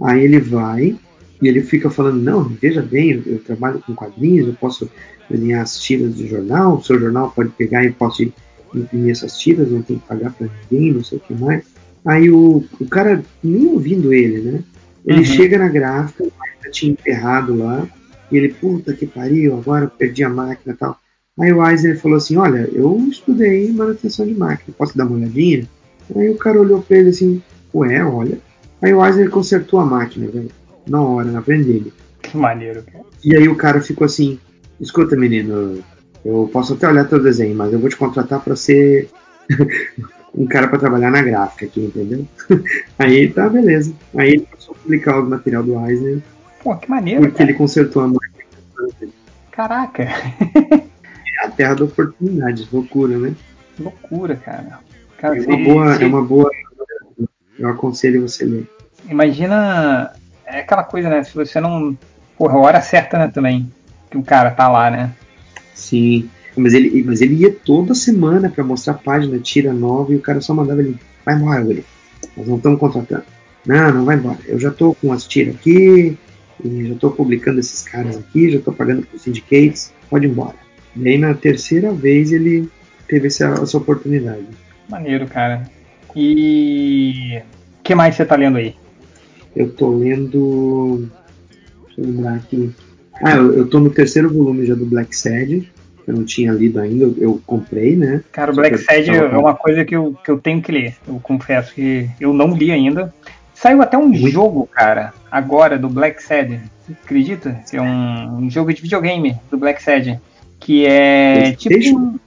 Aí 0.00 0.24
ele 0.24 0.40
vai, 0.40 0.96
e 1.42 1.48
ele 1.48 1.60
fica 1.60 1.90
falando, 1.90 2.22
não, 2.22 2.44
veja 2.44 2.80
bem, 2.80 3.20
eu, 3.26 3.40
trabalho 3.40 3.82
com 3.84 3.96
quadrinhos, 3.96 4.46
eu 4.46 4.54
posso 4.54 4.88
desenhar 5.28 5.62
as 5.62 5.76
tiras 5.80 6.14
do 6.14 6.26
jornal, 6.28 6.76
o 6.76 6.82
seu 6.84 7.00
jornal 7.00 7.32
pode 7.34 7.50
pegar 7.50 7.84
e 7.84 7.90
pode 7.90 8.32
imprimir 8.72 9.10
essas 9.10 9.36
tiras, 9.36 9.68
não 9.68 9.82
tem 9.82 9.98
que 9.98 10.06
pagar 10.06 10.32
para 10.32 10.46
ninguém, 10.70 10.92
não 10.92 11.02
sei 11.02 11.18
o 11.18 11.20
que 11.20 11.34
mais. 11.34 11.64
Aí 12.06 12.30
o, 12.30 12.64
o 12.80 12.86
cara, 12.86 13.24
nem 13.42 13.66
ouvindo 13.66 14.12
ele, 14.12 14.40
né? 14.40 14.62
Ele 15.04 15.18
Uhum. 15.18 15.24
chega 15.24 15.58
na 15.58 15.68
gráfica, 15.68 16.22
o 16.22 16.32
máquina 16.38 16.70
tinha 16.70 16.92
enterrado 16.92 17.56
lá, 17.56 17.88
e 18.30 18.36
ele, 18.36 18.54
puta 18.54 18.92
que 18.92 19.04
pariu, 19.04 19.56
agora 19.56 19.86
eu 19.86 19.90
perdi 19.90 20.22
a 20.22 20.28
máquina 20.28 20.74
e 20.74 20.76
tal. 20.76 20.96
Aí 21.40 21.52
o 21.52 21.66
Eisner 21.66 21.98
falou 21.98 22.18
assim, 22.18 22.36
olha, 22.36 22.68
eu 22.72 22.96
estudei 23.10 23.70
manutenção 23.72 24.24
de 24.24 24.34
máquina, 24.34 24.74
posso 24.78 24.96
dar 24.96 25.06
uma 25.06 25.16
olhadinha? 25.16 25.66
Aí 26.14 26.30
o 26.30 26.36
cara 26.36 26.60
olhou 26.60 26.80
pra 26.82 26.98
ele 26.98 27.08
assim, 27.08 27.42
ué, 27.74 28.04
olha. 28.04 28.38
Aí 28.80 28.94
o 28.94 29.04
Eisner 29.04 29.28
consertou 29.28 29.80
a 29.80 29.86
máquina, 29.86 30.28
velho, 30.28 30.50
na 30.86 31.00
hora, 31.00 31.30
na 31.30 31.42
frente 31.42 31.64
dele. 31.64 31.92
Que 32.20 32.36
maneiro. 32.36 32.84
E 33.24 33.36
aí 33.36 33.48
o 33.48 33.56
cara 33.56 33.80
ficou 33.80 34.04
assim: 34.04 34.38
escuta, 34.80 35.16
menino, 35.16 35.82
eu 36.24 36.48
posso 36.52 36.74
até 36.74 36.88
olhar 36.88 37.08
teu 37.08 37.22
desenho, 37.22 37.54
mas 37.56 37.72
eu 37.72 37.78
vou 37.78 37.88
te 37.88 37.96
contratar 37.96 38.40
para 38.40 38.56
ser 38.56 39.08
um 40.34 40.46
cara 40.46 40.68
para 40.68 40.78
trabalhar 40.78 41.10
na 41.10 41.22
gráfica 41.22 41.66
aqui, 41.66 41.80
entendeu? 41.84 42.26
aí 42.98 43.28
tá, 43.32 43.48
beleza. 43.48 43.92
Aí 44.16 44.30
ele 44.34 44.46
passou 44.50 44.74
a 44.74 44.78
publicar 44.78 45.18
o 45.20 45.28
material 45.28 45.62
do 45.62 45.78
Eisner 45.86 46.18
Pô, 46.62 46.76
que 46.76 46.88
maneiro, 46.88 47.20
porque 47.22 47.38
cara. 47.38 47.50
ele 47.50 47.58
consertou 47.58 48.02
a 48.02 48.08
máquina. 48.08 48.32
Caraca, 49.50 50.02
É 50.04 51.46
a 51.46 51.50
terra 51.50 51.74
da 51.74 51.84
oportunidade, 51.84 52.68
loucura, 52.72 53.18
né? 53.18 53.34
loucura, 53.78 54.36
cara. 54.36 54.78
Cara, 55.18 55.36
É 55.38 55.40
uma 55.46 55.56
boa, 55.64 55.94
se- 55.96 56.02
é 56.04 56.06
uma 56.06 56.22
boa. 56.22 56.50
Eu 57.58 57.68
aconselho 57.68 58.22
você 58.28 58.44
ler. 58.44 58.66
Imagina. 59.08 60.12
É 60.52 60.60
aquela 60.60 60.84
coisa, 60.84 61.08
né? 61.08 61.24
Se 61.24 61.34
você 61.34 61.58
não. 61.58 61.96
Porra, 62.36 62.54
a 62.54 62.60
hora 62.60 62.80
certa, 62.82 63.18
né, 63.18 63.28
também. 63.28 63.72
Que 64.10 64.18
o 64.18 64.22
cara 64.22 64.50
tá 64.50 64.68
lá, 64.68 64.90
né? 64.90 65.10
Sim. 65.74 66.28
Mas 66.54 66.74
ele, 66.74 67.02
mas 67.02 67.22
ele 67.22 67.34
ia 67.36 67.50
toda 67.50 67.94
semana 67.94 68.50
para 68.50 68.62
mostrar 68.62 68.92
a 68.92 68.98
página, 68.98 69.38
tira 69.38 69.72
nova, 69.72 70.12
e 70.12 70.16
o 70.16 70.20
cara 70.20 70.42
só 70.42 70.52
mandava 70.52 70.82
ele, 70.82 70.98
vai 71.24 71.34
embora, 71.34 71.62
Willi. 71.62 71.84
Nós 72.36 72.46
não 72.46 72.56
estamos 72.56 72.78
contratando. 72.78 73.24
Não, 73.66 73.90
não 73.90 74.04
vai 74.04 74.16
embora. 74.16 74.38
Eu 74.46 74.58
já 74.58 74.70
tô 74.70 74.94
com 74.94 75.10
as 75.12 75.24
tiras 75.24 75.54
aqui, 75.54 76.18
e 76.62 76.88
já 76.88 76.94
tô 76.96 77.10
publicando 77.10 77.58
esses 77.58 77.82
caras 77.82 78.18
aqui, 78.18 78.50
já 78.50 78.60
tô 78.60 78.70
pagando 78.70 79.06
pros 79.06 79.22
syndicates, 79.22 79.94
pode 80.10 80.26
ir 80.26 80.30
embora. 80.30 80.56
E 80.94 81.08
aí 81.08 81.16
na 81.16 81.32
terceira 81.32 81.90
vez 81.90 82.32
ele 82.32 82.68
teve 83.08 83.28
essa, 83.28 83.46
essa 83.62 83.78
oportunidade. 83.78 84.46
Maneiro, 84.90 85.26
cara. 85.26 85.62
E. 86.14 87.40
O 87.80 87.82
que 87.82 87.94
mais 87.94 88.14
você 88.14 88.26
tá 88.26 88.36
lendo 88.36 88.58
aí? 88.58 88.76
Eu 89.54 89.70
tô 89.72 89.90
lendo. 89.96 91.08
Deixa 91.86 92.00
eu 92.00 92.04
lembrar 92.06 92.34
aqui. 92.34 92.70
Ah, 93.22 93.36
eu, 93.36 93.58
eu 93.58 93.68
tô 93.68 93.78
no 93.78 93.90
terceiro 93.90 94.32
volume 94.32 94.66
já 94.66 94.74
do 94.74 94.86
Black 94.86 95.16
Sad. 95.16 95.70
Eu 96.06 96.14
não 96.14 96.24
tinha 96.24 96.52
lido 96.52 96.80
ainda, 96.80 97.04
eu, 97.04 97.14
eu 97.18 97.42
comprei, 97.46 97.94
né? 97.94 98.22
Cara, 98.32 98.50
o 98.50 98.54
Black 98.56 98.76
Sad 98.78 99.08
é 99.08 99.36
uma 99.38 99.54
coisa 99.54 99.84
que 99.84 99.94
eu, 99.94 100.16
que 100.24 100.30
eu 100.30 100.38
tenho 100.38 100.60
que 100.60 100.72
ler. 100.72 100.96
Eu 101.06 101.20
confesso 101.22 101.72
que 101.74 102.08
eu 102.20 102.32
não 102.32 102.56
li 102.56 102.72
ainda. 102.72 103.14
Saiu 103.54 103.80
até 103.80 103.96
um 103.96 104.12
jogo, 104.12 104.68
cara, 104.72 105.12
agora 105.30 105.78
do 105.78 105.88
Black 105.88 106.20
Sad. 106.20 106.60
Acredita? 107.04 107.60
É 107.72 107.80
um, 107.80 108.38
um 108.38 108.50
jogo 108.50 108.72
de 108.74 108.82
videogame 108.82 109.36
do 109.48 109.56
Black 109.56 109.80
Sad. 109.80 110.18
Que 110.58 110.86
é 110.86 111.52
tipo. 111.52 111.98
Um- 111.98 112.18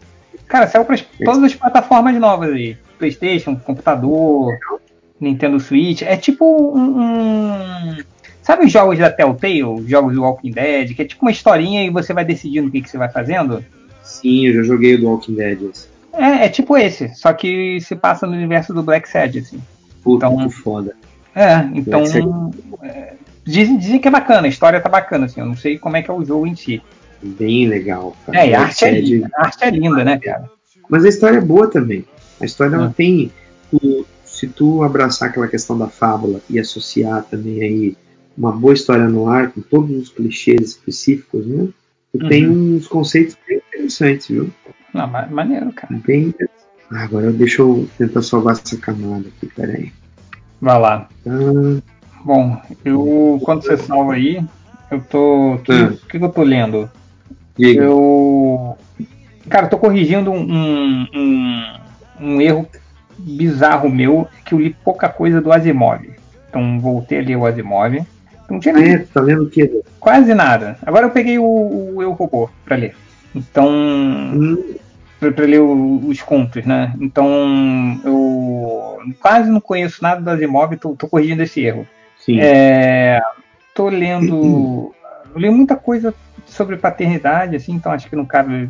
Cara, 0.47 0.67
saiu 0.67 0.85
para 0.85 0.97
todas 1.25 1.43
as 1.43 1.55
plataformas 1.55 2.15
novas 2.19 2.53
aí. 2.53 2.77
PlayStation, 2.99 3.55
computador, 3.57 4.53
Nintendo 5.19 5.59
Switch. 5.59 6.01
É 6.01 6.15
tipo 6.17 6.45
um. 6.75 6.99
um- 7.01 7.97
Sabe 8.41 8.65
os 8.65 8.71
jogos 8.71 8.99
da 8.99 9.09
Telltale? 9.09 9.63
Os 9.63 9.89
jogos 9.89 10.13
do 10.13 10.21
Walking 10.21 10.51
Dead? 10.51 10.93
Que 10.95 11.01
é 11.01 11.05
tipo 11.05 11.25
uma 11.25 11.31
historinha 11.31 11.83
e 11.83 11.89
você 11.89 12.13
vai 12.13 12.23
decidindo 12.23 12.67
o 12.67 12.71
que, 12.71 12.81
que 12.81 12.89
você 12.89 12.97
vai 12.97 13.09
fazendo? 13.09 13.63
Sim, 14.03 14.45
eu 14.47 14.53
já 14.55 14.61
joguei 14.63 14.93
o 14.95 14.99
do 15.01 15.07
Walking 15.09 15.33
Dead. 15.33 15.61
esse. 15.63 15.87
É, 16.13 16.45
é 16.45 16.49
tipo 16.49 16.77
esse, 16.77 17.13
só 17.15 17.33
que 17.33 17.79
se 17.81 17.95
passa 17.95 18.25
no 18.27 18.33
universo 18.33 18.71
do 18.73 18.83
Black 18.83 19.09
Sad, 19.09 19.39
assim. 19.39 19.59
Puta, 20.03 20.27
Então- 20.27 20.47
que 20.47 20.53
foda. 20.53 20.95
É, 21.35 21.55
então. 21.73 22.03
É, 22.83 23.13
dizem, 23.43 23.77
dizem 23.77 23.99
que 23.99 24.07
é 24.07 24.11
bacana, 24.11 24.45
a 24.45 24.49
história 24.49 24.79
tá 24.79 24.87
bacana, 24.89 25.25
assim. 25.25 25.39
Eu 25.41 25.47
não 25.47 25.57
sei 25.57 25.77
como 25.79 25.97
é 25.97 26.03
que 26.03 26.09
é 26.11 26.13
o 26.13 26.23
jogo 26.23 26.45
em 26.47 26.55
si. 26.55 26.81
Bem 27.21 27.67
legal. 27.67 28.15
cara. 28.25 28.37
É, 28.39 28.49
e 28.49 28.53
a 28.53 28.61
arte 28.61 28.85
é 28.85 28.91
linda, 29.01 29.29
a 29.35 29.45
arte 29.47 29.63
é 29.65 29.69
linda, 29.71 30.03
né, 30.05 30.19
cara? 30.19 30.49
Mas 30.87 31.03
a 31.03 31.09
história 31.09 31.37
é 31.39 31.41
boa 31.41 31.67
também. 31.69 32.05
A 32.39 32.45
história 32.45 32.75
ela 32.75 32.89
É. 32.89 32.93
tem. 32.95 33.31
Se 34.35 34.47
tu 34.47 34.83
abraçar 34.83 35.29
aquela 35.29 35.47
questão 35.47 35.77
da 35.77 35.87
fábula 35.87 36.41
e 36.49 36.59
associar 36.59 37.23
também 37.23 37.61
aí 37.61 37.97
uma 38.37 38.51
boa 38.51 38.73
história 38.73 39.07
no 39.07 39.29
ar, 39.29 39.51
com 39.51 39.61
todos 39.61 39.95
os 39.95 40.09
clichês 40.09 40.61
específicos, 40.61 41.45
né? 41.47 41.67
Tu 42.11 42.21
Uhum. 42.23 42.29
tem 42.29 42.49
uns 42.49 42.87
conceitos 42.87 43.37
bem 43.47 43.57
interessantes, 43.69 44.27
viu? 44.27 44.49
Não, 44.93 45.07
ma- 45.07 45.25
maneiro, 45.27 45.71
cara. 45.73 45.93
Bem. 46.05 46.33
Ah, 46.91 47.03
agora 47.03 47.31
deixa 47.31 47.61
eu 47.61 47.87
tentar 47.97 48.21
salvar 48.21 48.53
essa 48.53 48.77
camada 48.77 49.25
aqui, 49.27 49.47
peraí. 49.55 49.91
Vai 50.61 50.79
lá. 50.79 51.09
Ah, 51.27 51.81
Bom, 52.23 52.59
eu. 52.83 53.39
Quando 53.43 53.63
você 53.63 53.77
salva 53.77 54.13
aí, 54.13 54.43
eu 54.91 54.99
tô. 55.01 55.53
O 55.55 55.59
que, 55.59 55.71
Ah. 55.71 55.87
o 55.93 55.97
que 56.07 56.17
que 56.19 56.25
eu 56.25 56.29
tô 56.29 56.43
lendo? 56.43 56.89
diga. 57.57 57.83
Eu. 57.83 58.75
Cara, 59.49 59.67
eu 59.67 59.69
tô 59.69 59.77
corrigindo 59.77 60.31
um, 60.31 61.05
um, 61.13 61.77
um 62.19 62.41
erro 62.41 62.67
bizarro 63.17 63.89
meu, 63.89 64.27
que 64.45 64.53
eu 64.53 64.59
li 64.59 64.75
pouca 64.83 65.07
coisa 65.09 65.41
do 65.41 65.51
Asimov. 65.51 66.01
Então 66.49 66.79
voltei 66.79 67.19
a 67.19 67.21
ler 67.21 67.35
o 67.35 67.45
Asimov. 67.45 67.99
Não 68.49 68.59
tinha 68.59 68.75
Ah, 68.75 68.87
é? 68.87 68.97
Tá 68.99 69.21
lendo 69.21 69.43
o 69.43 69.49
quê? 69.49 69.69
quase 69.99 70.33
nada. 70.33 70.77
Agora 70.85 71.05
eu 71.07 71.11
peguei 71.11 71.39
o, 71.39 71.43
o 71.95 72.01
Eu 72.01 72.11
Robô 72.11 72.49
pra 72.63 72.75
ler. 72.75 72.95
Então. 73.33 73.67
Pra, 75.19 75.31
pra 75.31 75.45
ler 75.45 75.61
o- 75.61 76.01
os 76.07 76.21
contos, 76.21 76.65
né? 76.65 76.93
Então 76.99 77.99
eu 78.03 78.99
quase 79.21 79.49
não 79.49 79.61
conheço 79.61 80.01
nada 80.03 80.21
do 80.21 80.29
Asimov, 80.29 80.75
tô, 80.77 80.95
tô 80.95 81.07
corrigindo 81.07 81.41
esse 81.43 81.61
erro. 81.61 81.87
Sim. 82.19 82.37
É, 82.39 83.19
tô 83.73 83.87
lendo. 83.89 84.93
Eu 85.33 85.39
li 85.41 85.49
muita 85.49 85.75
coisa 85.75 86.13
sobre 86.45 86.77
paternidade, 86.77 87.55
assim, 87.55 87.73
então 87.73 87.91
acho 87.91 88.09
que 88.09 88.15
não 88.15 88.25
cabe. 88.25 88.69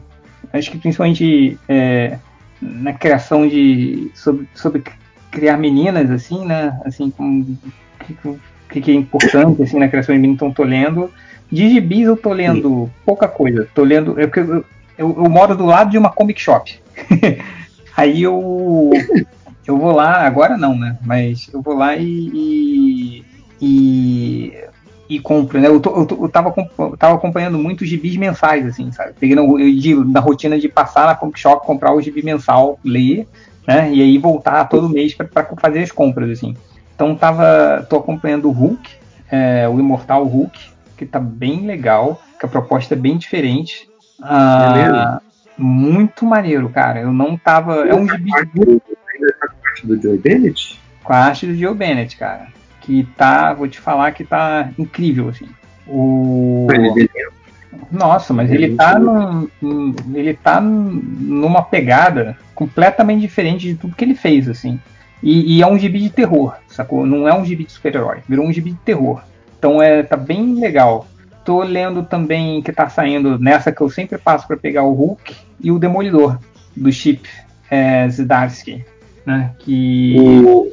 Acho 0.53 0.71
que 0.71 0.77
principalmente 0.77 1.57
é, 1.67 2.17
na 2.61 2.93
criação 2.93 3.47
de. 3.47 4.11
Sobre, 4.13 4.47
sobre 4.53 4.83
criar 5.31 5.57
meninas, 5.57 6.09
assim, 6.09 6.45
né? 6.45 6.79
Assim, 6.85 7.09
como. 7.09 7.57
O 8.23 8.39
que, 8.69 8.81
que 8.81 8.91
é 8.91 8.95
importante, 8.95 9.61
assim, 9.61 9.79
na 9.79 9.87
criação 9.87 10.13
de 10.13 10.21
meninas, 10.21 10.37
então 10.37 10.51
tô 10.51 10.63
lendo. 10.63 11.11
De 11.51 11.69
gibis 11.69 12.07
eu 12.07 12.17
tô 12.17 12.33
lendo 12.33 12.89
pouca 13.05 13.27
coisa. 13.27 13.67
Tô 13.73 13.83
lendo. 13.83 14.19
Eu, 14.19 14.29
eu, 14.35 14.53
eu, 14.55 14.65
eu 14.97 15.29
moro 15.29 15.55
do 15.55 15.65
lado 15.65 15.91
de 15.91 15.97
uma 15.97 16.09
comic 16.09 16.41
shop. 16.41 16.79
Aí 17.95 18.23
eu. 18.23 18.91
Eu 19.67 19.77
vou 19.77 19.91
lá, 19.91 20.25
agora 20.25 20.57
não, 20.57 20.77
né? 20.77 20.97
Mas 21.03 21.49
eu 21.51 21.61
vou 21.61 21.75
lá 21.75 21.95
e. 21.95 22.31
e, 22.33 23.25
e, 23.61 24.53
e 25.09 25.19
compro, 25.19 25.59
né? 25.59 25.67
Eu, 25.67 25.79
tô, 25.79 25.91
eu, 25.91 26.23
eu 26.23 26.29
tava, 26.29 26.53
eu 26.77 26.97
tava 26.97 27.15
acompanhando 27.15 27.57
muito 27.57 27.81
os 27.81 27.87
gibis 27.87 28.17
mensais, 28.17 28.65
assim, 28.65 28.91
sabe? 28.91 29.13
Peguei 29.19 29.35
na, 29.35 29.43
de, 29.43 29.95
na 29.95 30.19
rotina 30.19 30.59
de 30.59 30.67
passar 30.67 31.05
na 31.05 31.15
comic 31.15 31.39
shop, 31.39 31.65
comprar 31.65 31.93
o 31.93 32.01
gibi 32.01 32.23
mensal, 32.23 32.79
ler, 32.83 33.27
né? 33.67 33.91
E 33.91 34.01
aí 34.01 34.17
voltar 34.17 34.65
todo 34.65 34.89
mês 34.89 35.13
pra 35.13 35.25
pra 35.25 35.45
fazer 35.57 35.83
as 35.83 35.91
compras, 35.91 36.29
assim. 36.29 36.55
Então 36.95 37.15
tava. 37.15 37.85
tô 37.89 37.97
acompanhando 37.97 38.47
o 38.47 38.51
Hulk, 38.51 38.89
é, 39.31 39.67
o 39.67 39.79
Imortal 39.79 40.23
Hulk, 40.25 40.59
que 40.97 41.05
tá 41.05 41.19
bem 41.19 41.65
legal, 41.65 42.21
que 42.39 42.45
a 42.45 42.49
proposta 42.49 42.93
é 42.93 42.97
bem 42.97 43.17
diferente. 43.17 43.89
Ah, 44.21 45.21
muito 45.57 46.25
maneiro, 46.25 46.69
cara. 46.69 47.01
Eu 47.01 47.11
não 47.11 47.37
tava. 47.37 47.87
É 47.87 47.93
um 47.93 48.07
gibi 48.07 48.31
Parte 48.31 49.87
do 49.87 50.01
Joe 50.01 50.17
Bennett? 50.17 50.79
com 51.05 51.13
a 51.13 51.17
arte 51.17 51.45
do 51.45 51.55
Joe 51.55 51.73
Bennett, 51.73 52.17
cara. 52.17 52.47
Que 52.85 53.03
tá, 53.17 53.53
vou 53.53 53.67
te 53.67 53.79
falar 53.79 54.11
que 54.11 54.23
tá 54.23 54.69
incrível, 54.77 55.29
assim. 55.29 55.47
O. 55.87 56.67
Nossa, 57.91 58.33
mas 58.33 58.51
ele 58.51 58.75
tá, 58.75 58.97
num, 58.97 59.47
ele 60.13 60.33
tá 60.33 60.61
num- 60.61 61.01
numa 61.19 61.61
pegada 61.61 62.37
completamente 62.53 63.21
diferente 63.21 63.67
de 63.67 63.75
tudo 63.75 63.95
que 63.95 64.03
ele 64.03 64.15
fez, 64.15 64.47
assim. 64.47 64.79
E, 65.21 65.57
e 65.57 65.61
é 65.61 65.67
um 65.67 65.77
gibi 65.77 65.99
de 65.99 66.09
terror, 66.09 66.55
sacou? 66.67 67.05
Não 67.05 67.27
é 67.27 67.33
um 67.33 67.43
gibi 67.45 67.65
de 67.65 67.71
super-herói, 67.71 68.19
virou 68.27 68.45
um 68.45 68.53
gibi 68.53 68.71
de 68.71 68.77
terror. 68.77 69.21
Então 69.57 69.81
é, 69.81 70.03
tá 70.03 70.15
bem 70.15 70.59
legal. 70.59 71.07
Tô 71.43 71.63
lendo 71.63 72.03
também 72.03 72.61
que 72.61 72.71
tá 72.71 72.89
saindo 72.89 73.37
nessa 73.39 73.71
que 73.71 73.81
eu 73.81 73.89
sempre 73.89 74.17
passo 74.17 74.47
pra 74.47 74.57
pegar 74.57 74.83
o 74.83 74.93
Hulk 74.93 75.35
e 75.59 75.71
o 75.71 75.79
Demolidor, 75.79 76.37
do 76.75 76.91
Chip 76.91 77.27
é, 77.69 78.07
Zdarsky, 78.09 78.85
né? 79.25 79.51
Que. 79.59 80.15
O, 80.19 80.67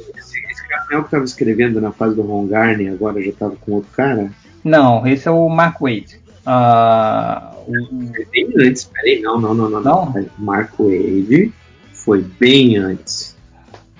não 0.89 0.99
é 0.99 1.03
que 1.03 1.11
tava 1.11 1.23
escrevendo 1.23 1.79
na 1.81 1.91
fase 1.91 2.15
do 2.15 2.21
Ron 2.21 2.47
Garney, 2.47 2.89
agora 2.89 3.21
já 3.21 3.31
tava 3.31 3.55
com 3.55 3.73
outro 3.73 3.89
cara? 3.91 4.29
Não, 4.63 5.05
esse 5.05 5.27
é 5.27 5.31
o 5.31 5.47
Mark 5.49 5.79
Wade. 5.81 6.19
Ah, 6.45 7.51
o- 7.67 7.73
Foi 8.13 8.25
bem 8.31 8.49
antes, 8.57 8.85
peraí, 8.85 9.21
não, 9.21 9.39
não, 9.39 9.53
não, 9.53 9.69
não. 9.69 9.81
Não? 9.81 10.05
não. 10.13 10.25
Mark 10.37 10.71
Wade 10.79 11.51
foi 11.93 12.21
bem 12.39 12.77
antes. 12.77 13.35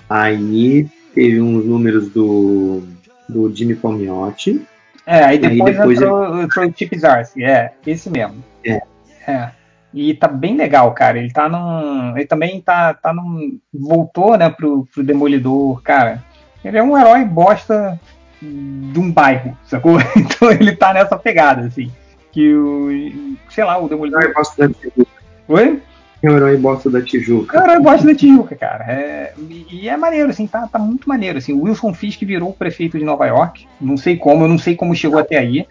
Aí 0.08 0.88
teve 1.14 1.40
uns 1.40 1.64
números 1.64 2.10
do, 2.10 2.82
do 3.28 3.54
Jimmy 3.54 3.74
Palmiotti. 3.74 4.62
É, 5.06 5.22
aí 5.24 5.24
Aí 5.24 5.38
depois, 5.38 5.76
depois 5.76 5.98
entrou, 6.00 6.42
entrou 6.42 6.66
o 6.66 6.72
Chip 6.76 6.98
Zdarsky, 6.98 7.44
é, 7.44 7.72
esse 7.86 8.08
mesmo. 8.10 8.42
É. 8.64 8.80
É. 9.26 9.50
E 9.92 10.12
tá 10.14 10.26
bem 10.26 10.56
legal, 10.56 10.92
cara. 10.92 11.18
Ele 11.18 11.32
tá 11.32 11.48
num. 11.48 12.16
Ele 12.16 12.26
também 12.26 12.60
tá, 12.60 12.92
tá 12.94 13.12
num. 13.14 13.58
Voltou, 13.72 14.36
né, 14.36 14.50
pro, 14.50 14.86
pro 14.92 15.04
Demolidor, 15.04 15.80
cara. 15.82 16.22
Ele 16.64 16.78
é 16.78 16.82
um 16.82 16.98
herói 16.98 17.24
bosta 17.24 18.00
de 18.40 18.98
um 18.98 19.10
bairro, 19.10 19.56
sacou? 19.64 19.98
Então 20.16 20.50
ele 20.50 20.74
tá 20.74 20.92
nessa 20.92 21.16
pegada, 21.16 21.66
assim. 21.66 21.90
Que 22.32 22.54
o. 22.54 23.36
Sei 23.50 23.64
lá, 23.64 23.78
o 23.78 23.88
Demolidor. 23.88 24.22
Herói 24.22 24.34
bosta 24.34 24.68
da 24.68 24.74
Tijuca. 24.74 25.10
Oi? 25.48 25.82
É 26.22 26.30
o 26.30 26.36
herói 26.36 26.56
bosta 26.56 26.90
da 26.90 27.02
Tijuca. 27.02 27.58
Cara, 27.58 27.74
eu 27.74 27.82
gosto 27.82 28.06
da 28.06 28.14
Tijuca, 28.14 28.56
cara. 28.56 28.84
É, 28.90 29.34
e, 29.38 29.82
e 29.82 29.88
é 29.88 29.96
maneiro, 29.96 30.30
assim, 30.30 30.46
tá, 30.46 30.66
tá 30.66 30.78
muito 30.78 31.06
maneiro. 31.06 31.36
Assim, 31.36 31.52
o 31.52 31.62
Wilson 31.62 31.92
Fisk 31.92 32.22
virou 32.22 32.48
o 32.48 32.54
prefeito 32.54 32.98
de 32.98 33.04
Nova 33.04 33.26
York. 33.26 33.66
Não 33.78 33.96
sei 33.98 34.16
como, 34.16 34.44
eu 34.44 34.48
não 34.48 34.58
sei 34.58 34.74
como 34.74 34.96
chegou 34.96 35.18
até 35.18 35.36
aí. 35.36 35.66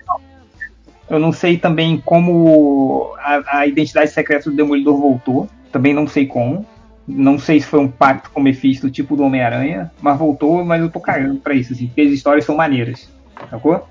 Eu 1.10 1.20
não 1.20 1.34
sei 1.34 1.58
também 1.58 2.02
como 2.06 3.14
a, 3.18 3.60
a 3.60 3.68
identidade 3.68 4.12
secreta 4.12 4.50
do 4.50 4.56
Demolidor 4.56 4.96
voltou. 4.96 5.50
Também 5.72 5.92
não 5.92 6.08
sei 6.08 6.28
como. 6.28 6.66
Não 7.08 7.38
sei 7.38 7.60
se 7.60 7.68
foi 7.68 7.80
um 7.80 7.88
pacto 7.88 8.30
com 8.32 8.40
o 8.40 8.44
Mephisto, 8.44 8.90
tipo 8.90 9.16
do 9.16 9.24
Homem-Aranha, 9.24 9.92
mas 10.02 10.18
voltou, 10.18 10.64
mas 10.64 10.82
eu 10.82 10.90
tô 10.90 11.00
cagando 11.00 11.36
pra 11.40 11.54
isso, 11.54 11.74
assim, 11.74 11.88
porque 11.88 12.02
as 12.02 12.12
histórias 12.12 12.46
são 12.46 12.56
maneiras, 12.56 13.10
sacou? 13.50 13.88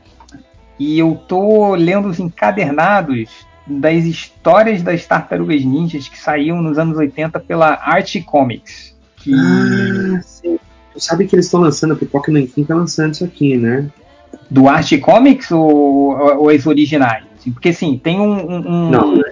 E 0.78 0.98
eu 0.98 1.14
tô 1.28 1.74
lendo 1.74 2.08
os 2.08 2.18
encadernados 2.18 3.30
das 3.66 4.04
histórias 4.04 4.82
das 4.82 5.06
Tartarugas 5.06 5.64
Ninjas 5.64 6.08
que 6.08 6.18
saíam 6.18 6.60
nos 6.62 6.78
anos 6.78 6.96
80 6.96 7.38
pela 7.40 7.74
Art 7.82 8.16
Comics. 8.24 8.96
Que 9.16 9.32
Ah, 9.34 10.20
sim. 10.22 10.58
Tu 10.92 11.00
sabe 11.00 11.26
que 11.26 11.34
eles 11.36 11.46
estão 11.46 11.60
lançando, 11.60 11.92
a 11.92 11.96
Pipoca 11.96 12.30
Nankin 12.32 12.64
tá 12.64 12.74
lançando 12.74 13.12
isso 13.14 13.24
aqui, 13.24 13.56
né? 13.56 13.88
do 14.50 14.68
Art 14.68 14.90
Comics 15.00 15.50
ou, 15.50 16.16
ou 16.38 16.48
as 16.48 16.66
originais? 16.66 17.24
Porque 17.52 17.68
assim, 17.70 17.98
tem 18.02 18.18
um. 18.20 18.32
um- 18.50 18.68
um- 18.68 18.90
Não, 18.90 19.16
né? 19.16 19.22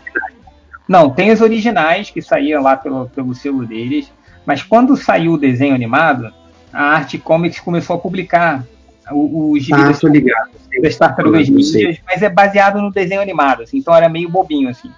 Não, 0.90 1.08
tem 1.08 1.31
as 1.31 1.40
originais 1.40 2.10
que 2.10 2.21
saíam 2.21 2.60
lá 2.60 2.76
pelo, 2.76 3.08
pelo 3.10 3.33
selo 3.33 3.65
deles, 3.65 4.12
mas 4.44 4.60
quando 4.60 4.97
saiu 4.97 5.35
o 5.35 5.39
desenho 5.39 5.73
animado, 5.73 6.35
a 6.73 6.83
Art 6.83 7.17
Comics 7.21 7.60
começou 7.60 7.94
a 7.94 7.99
publicar 8.01 8.65
o, 9.12 9.53
o 9.53 9.58
gibi 9.60 9.81
Ah, 9.81 9.85
das, 9.85 10.03
ligado. 10.03 10.51
das 10.83 10.97
Tartarugas. 10.97 11.49
Ninjas, 11.49 11.99
mas 12.05 12.23
é 12.23 12.28
baseado 12.28 12.83
no 12.83 12.90
desenho 12.90 13.21
animado, 13.21 13.62
assim, 13.62 13.78
então 13.78 13.94
era 13.94 14.08
meio 14.08 14.28
bobinho, 14.28 14.69
assim. 14.69 14.90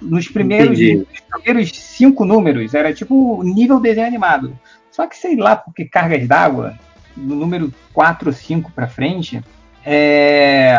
Nos 0.00 0.28
primeiros, 0.28 0.78
nos 0.78 1.20
primeiros 1.42 1.72
cinco 1.72 2.24
números, 2.24 2.72
era 2.72 2.94
tipo 2.94 3.42
nível 3.42 3.80
desenho 3.80 4.06
animado. 4.06 4.56
Só 4.92 5.08
que 5.08 5.16
sei 5.16 5.34
lá, 5.34 5.56
porque 5.56 5.84
cargas 5.86 6.24
d'água, 6.28 6.78
no 7.16 7.34
número 7.34 7.74
4 7.92 8.28
ou 8.28 8.32
5 8.32 8.70
pra 8.70 8.86
frente, 8.86 9.42
é, 9.84 10.78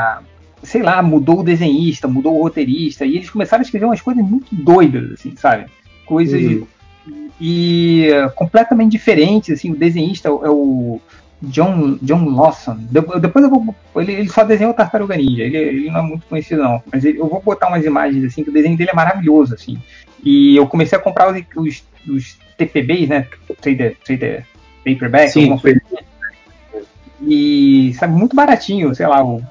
sei 0.64 0.82
lá, 0.82 1.02
mudou 1.02 1.42
o 1.42 1.44
desenhista, 1.44 2.08
mudou 2.08 2.38
o 2.40 2.44
roteirista, 2.44 3.06
e 3.06 3.18
eles 3.18 3.30
começaram 3.30 3.62
a 3.62 3.66
escrever 3.66 3.86
umas 3.86 4.02
coisas 4.02 4.24
muito 4.24 4.48
doidas, 4.54 5.12
assim, 5.14 5.36
sabe? 5.36 5.66
Coisas 6.06 6.42
Uhum. 6.42 6.68
e 7.40 8.08
uh, 8.12 8.32
completamente 8.36 8.92
diferentes, 8.92 9.54
assim, 9.58 9.72
o 9.72 9.76
desenhista 9.76 10.28
é 10.30 10.32
o- 10.32 10.44
o 10.50 11.02
John, 11.42 11.98
John 12.02 12.30
Lawson. 12.30 12.78
De- 12.90 13.20
Depois 13.20 13.44
eu 13.44 13.50
vou. 13.50 13.76
Ele, 13.98 14.14
ele 14.14 14.30
só 14.30 14.44
desenhou 14.46 14.72
o 14.72 14.76
Tartaruga 14.76 15.18
Ninja, 15.18 15.44
ele, 15.44 15.58
ele 15.58 15.92
não 15.92 16.00
é 16.00 16.02
muito 16.04 16.26
conhecido, 16.28 16.64
não. 16.64 16.82
Mas 16.92 17.04
ele- 17.04 17.20
eu 17.20 17.28
vou 17.28 17.42
botar 17.42 17.68
umas 17.68 17.84
imagens 17.84 18.24
assim, 18.24 18.44
que 18.44 18.50
o 18.50 18.54
desenho 18.54 18.78
dele 18.78 18.92
é 18.92 18.96
maravilhoso, 18.96 19.54
assim. 19.54 19.78
E 20.24 20.56
eu 20.56 20.66
comecei 20.68 20.98
a 20.98 21.02
comprar 21.02 21.30
os, 21.34 21.44
os, 21.58 21.84
os 22.08 22.38
TPBs, 22.58 23.10
né? 23.10 23.28
Trader, 23.60 23.98
trader 24.06 24.46
Paperback, 24.86 25.32
Sim, 25.32 25.42
alguma 25.42 25.60
coisa 25.60 25.82
assim. 25.86 26.04
E 27.26 27.94
sabe, 27.98 28.14
muito 28.14 28.36
baratinho, 28.36 28.94
sei 28.96 29.08
lá, 29.08 29.20
eu 29.20 29.42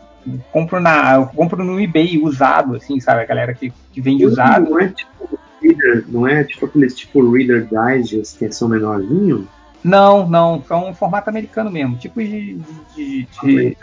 compro 0.51 0.81
na. 0.81 1.15
Eu 1.15 1.27
compro 1.27 1.65
no 1.65 1.81
eBay 1.81 2.19
usado, 2.19 2.77
assim, 2.77 3.01
sabe? 3.01 3.23
A 3.23 3.27
galera 3.27 3.55
que, 3.55 3.73
que 3.93 4.01
vende 4.01 4.25
usado. 4.27 4.71
Não 4.71 4.81
é 4.81 4.89
tipo 4.89 5.39
Reader, 5.61 6.05
não 6.09 6.27
é 6.27 6.45
tipo 6.45 6.67
aqueles 6.67 6.95
tipo 6.97 7.31
Reader 7.31 7.69
Digest 7.69 8.39
que 8.39 8.51
são 8.53 8.69
menorzinho? 8.69 9.49
Não, 9.85 10.29
não, 10.29 10.63
são 10.63 10.91
um 10.91 10.95
formato 10.95 11.29
americano 11.29 11.71
mesmo, 11.71 11.97
tipo 11.97 12.21
de. 12.23 12.59
de- 12.95 13.27
de- 13.43 13.77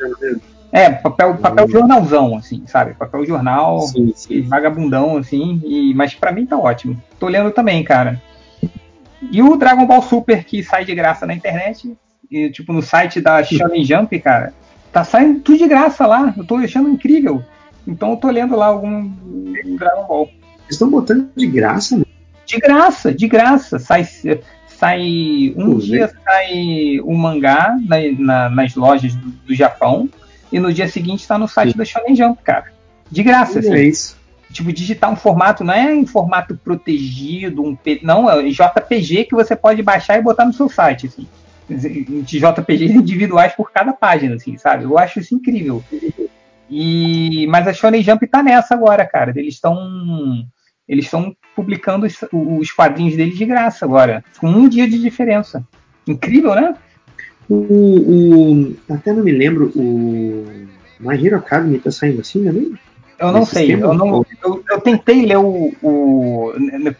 é, 0.71 0.89
papel, 0.91 1.35
papel 1.37 1.67
jornalzão, 1.67 2.37
assim, 2.37 2.63
sabe? 2.67 2.93
Papel 2.93 3.25
jornal, 3.25 3.79
Sim, 3.81 4.11
sim. 4.15 4.41
vagabundão, 4.43 5.17
assim, 5.17 5.59
e, 5.65 5.93
mas 5.95 6.13
pra 6.13 6.31
mim 6.31 6.45
tá 6.45 6.57
ótimo. 6.57 6.95
Tô 7.19 7.27
lendo 7.27 7.51
também, 7.51 7.83
cara. 7.83 8.21
E 9.31 9.41
o 9.41 9.57
Dragon 9.57 9.85
Ball 9.85 10.01
Super, 10.01 10.43
que 10.45 10.63
sai 10.63 10.85
de 10.85 10.93
graça 10.93 11.25
na 11.25 11.33
internet, 11.33 11.91
e, 12.29 12.49
tipo, 12.51 12.71
no 12.71 12.81
site 12.81 13.19
da 13.19 13.43
Shonen 13.43 13.83
Jump, 13.83 14.17
cara, 14.19 14.53
tá 14.91 15.03
saindo 15.03 15.39
tudo 15.41 15.57
de 15.57 15.67
graça 15.67 16.05
lá, 16.07 16.33
eu 16.37 16.43
tô 16.45 16.55
achando 16.57 16.89
incrível. 16.89 17.43
Então 17.87 18.11
eu 18.11 18.17
tô 18.17 18.29
lendo 18.29 18.55
lá 18.55 18.67
algum 18.67 19.09
Dragon 19.77 20.05
Ball. 20.07 20.29
Eles 20.63 20.71
estão 20.75 20.89
botando 20.89 21.29
de 21.35 21.47
graça, 21.47 21.97
né? 21.97 22.03
De 22.45 22.57
graça, 22.57 23.13
de 23.13 23.27
graça. 23.27 23.79
Sai, 23.79 24.03
sai 24.67 25.53
um 25.57 25.77
dia 25.77 26.11
sai 26.23 26.99
o 27.03 27.13
mangá 27.15 27.77
na- 27.85 27.97
na- 28.17 28.49
nas 28.49 28.75
lojas 28.75 29.15
do, 29.15 29.29
do 29.29 29.55
Japão 29.55 30.09
e 30.51 30.59
no 30.59 30.73
dia 30.73 30.87
seguinte 30.87 31.21
está 31.21 31.37
no 31.37 31.47
site 31.47 31.75
da 31.77 31.85
Shonen 31.85 32.15
Jump, 32.15 32.41
cara. 32.43 32.65
De 33.09 33.23
graça, 33.23 33.59
assim. 33.59 33.73
É 33.73 33.83
isso. 33.83 34.17
tipo, 34.51 34.73
digitar 34.73 35.11
um 35.11 35.15
formato, 35.15 35.63
não 35.63 35.73
é 35.75 35.93
em 35.93 36.07
formato 36.07 36.57
protegido, 36.57 37.61
um 37.63 37.75
P, 37.75 37.99
não, 38.01 38.27
é 38.27 38.41
JPG 38.49 39.25
que 39.25 39.35
você 39.35 39.55
pode 39.55 39.83
baixar 39.83 40.17
e 40.17 40.23
botar 40.23 40.43
no 40.43 40.53
seu 40.53 40.67
site, 40.67 41.05
assim. 41.05 41.27
De 41.69 42.39
JPGs 42.39 42.93
individuais 42.93 43.53
por 43.53 43.71
cada 43.71 43.93
página, 43.93 44.35
assim, 44.35 44.57
sabe? 44.57 44.85
Eu 44.85 44.97
acho 44.97 45.19
isso 45.19 45.35
incrível. 45.35 45.83
E, 46.69 47.47
mas 47.47 47.67
a 47.67 47.73
Shonen 47.73 48.03
Jump 48.03 48.25
tá 48.27 48.43
nessa 48.43 48.73
agora, 48.73 49.05
cara. 49.05 49.33
Eles 49.35 49.55
estão 49.55 49.77
eles 50.87 51.05
estão 51.05 51.35
publicando 51.55 52.07
os, 52.07 52.17
os 52.33 52.71
quadrinhos 52.71 53.15
deles 53.15 53.37
de 53.37 53.45
graça 53.45 53.85
agora, 53.85 54.23
com 54.39 54.47
um 54.47 54.67
dia 54.67 54.89
de 54.89 54.99
diferença. 54.99 55.63
Incrível, 56.07 56.55
né? 56.55 56.73
O, 57.47 57.55
o, 57.55 58.75
até 58.89 59.13
não 59.13 59.23
me 59.23 59.31
lembro, 59.31 59.71
o 59.75 60.47
My 60.99 61.23
Hero 61.23 61.37
Academy 61.37 61.77
tá 61.77 61.91
saindo 61.91 62.21
assim 62.21 62.43
também? 62.43 62.73
Eu 63.19 63.31
não 63.31 63.45
sei, 63.45 63.73
eu, 63.73 63.93
não, 63.93 64.25
eu, 64.43 64.63
eu, 64.71 64.81
tentei 64.81 65.25
ler 65.25 65.37
o, 65.37 65.73
o, 65.83 66.53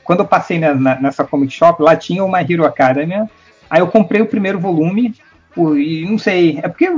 Quando 0.04 0.20
eu 0.20 0.28
passei 0.28 0.60
na, 0.60 0.76
na, 0.76 1.00
nessa 1.00 1.24
comic 1.24 1.54
shop, 1.54 1.82
lá 1.82 1.96
tinha 1.96 2.24
o 2.24 2.32
My 2.32 2.46
Hero 2.48 2.66
Academy. 2.66 3.28
Aí 3.70 3.82
eu 3.82 3.88
comprei 3.88 4.22
o 4.22 4.26
primeiro 4.26 4.60
volume, 4.60 5.14
e 5.58 6.06
não 6.10 6.18
sei, 6.18 6.60
é 6.62 6.68
porque, 6.68 6.90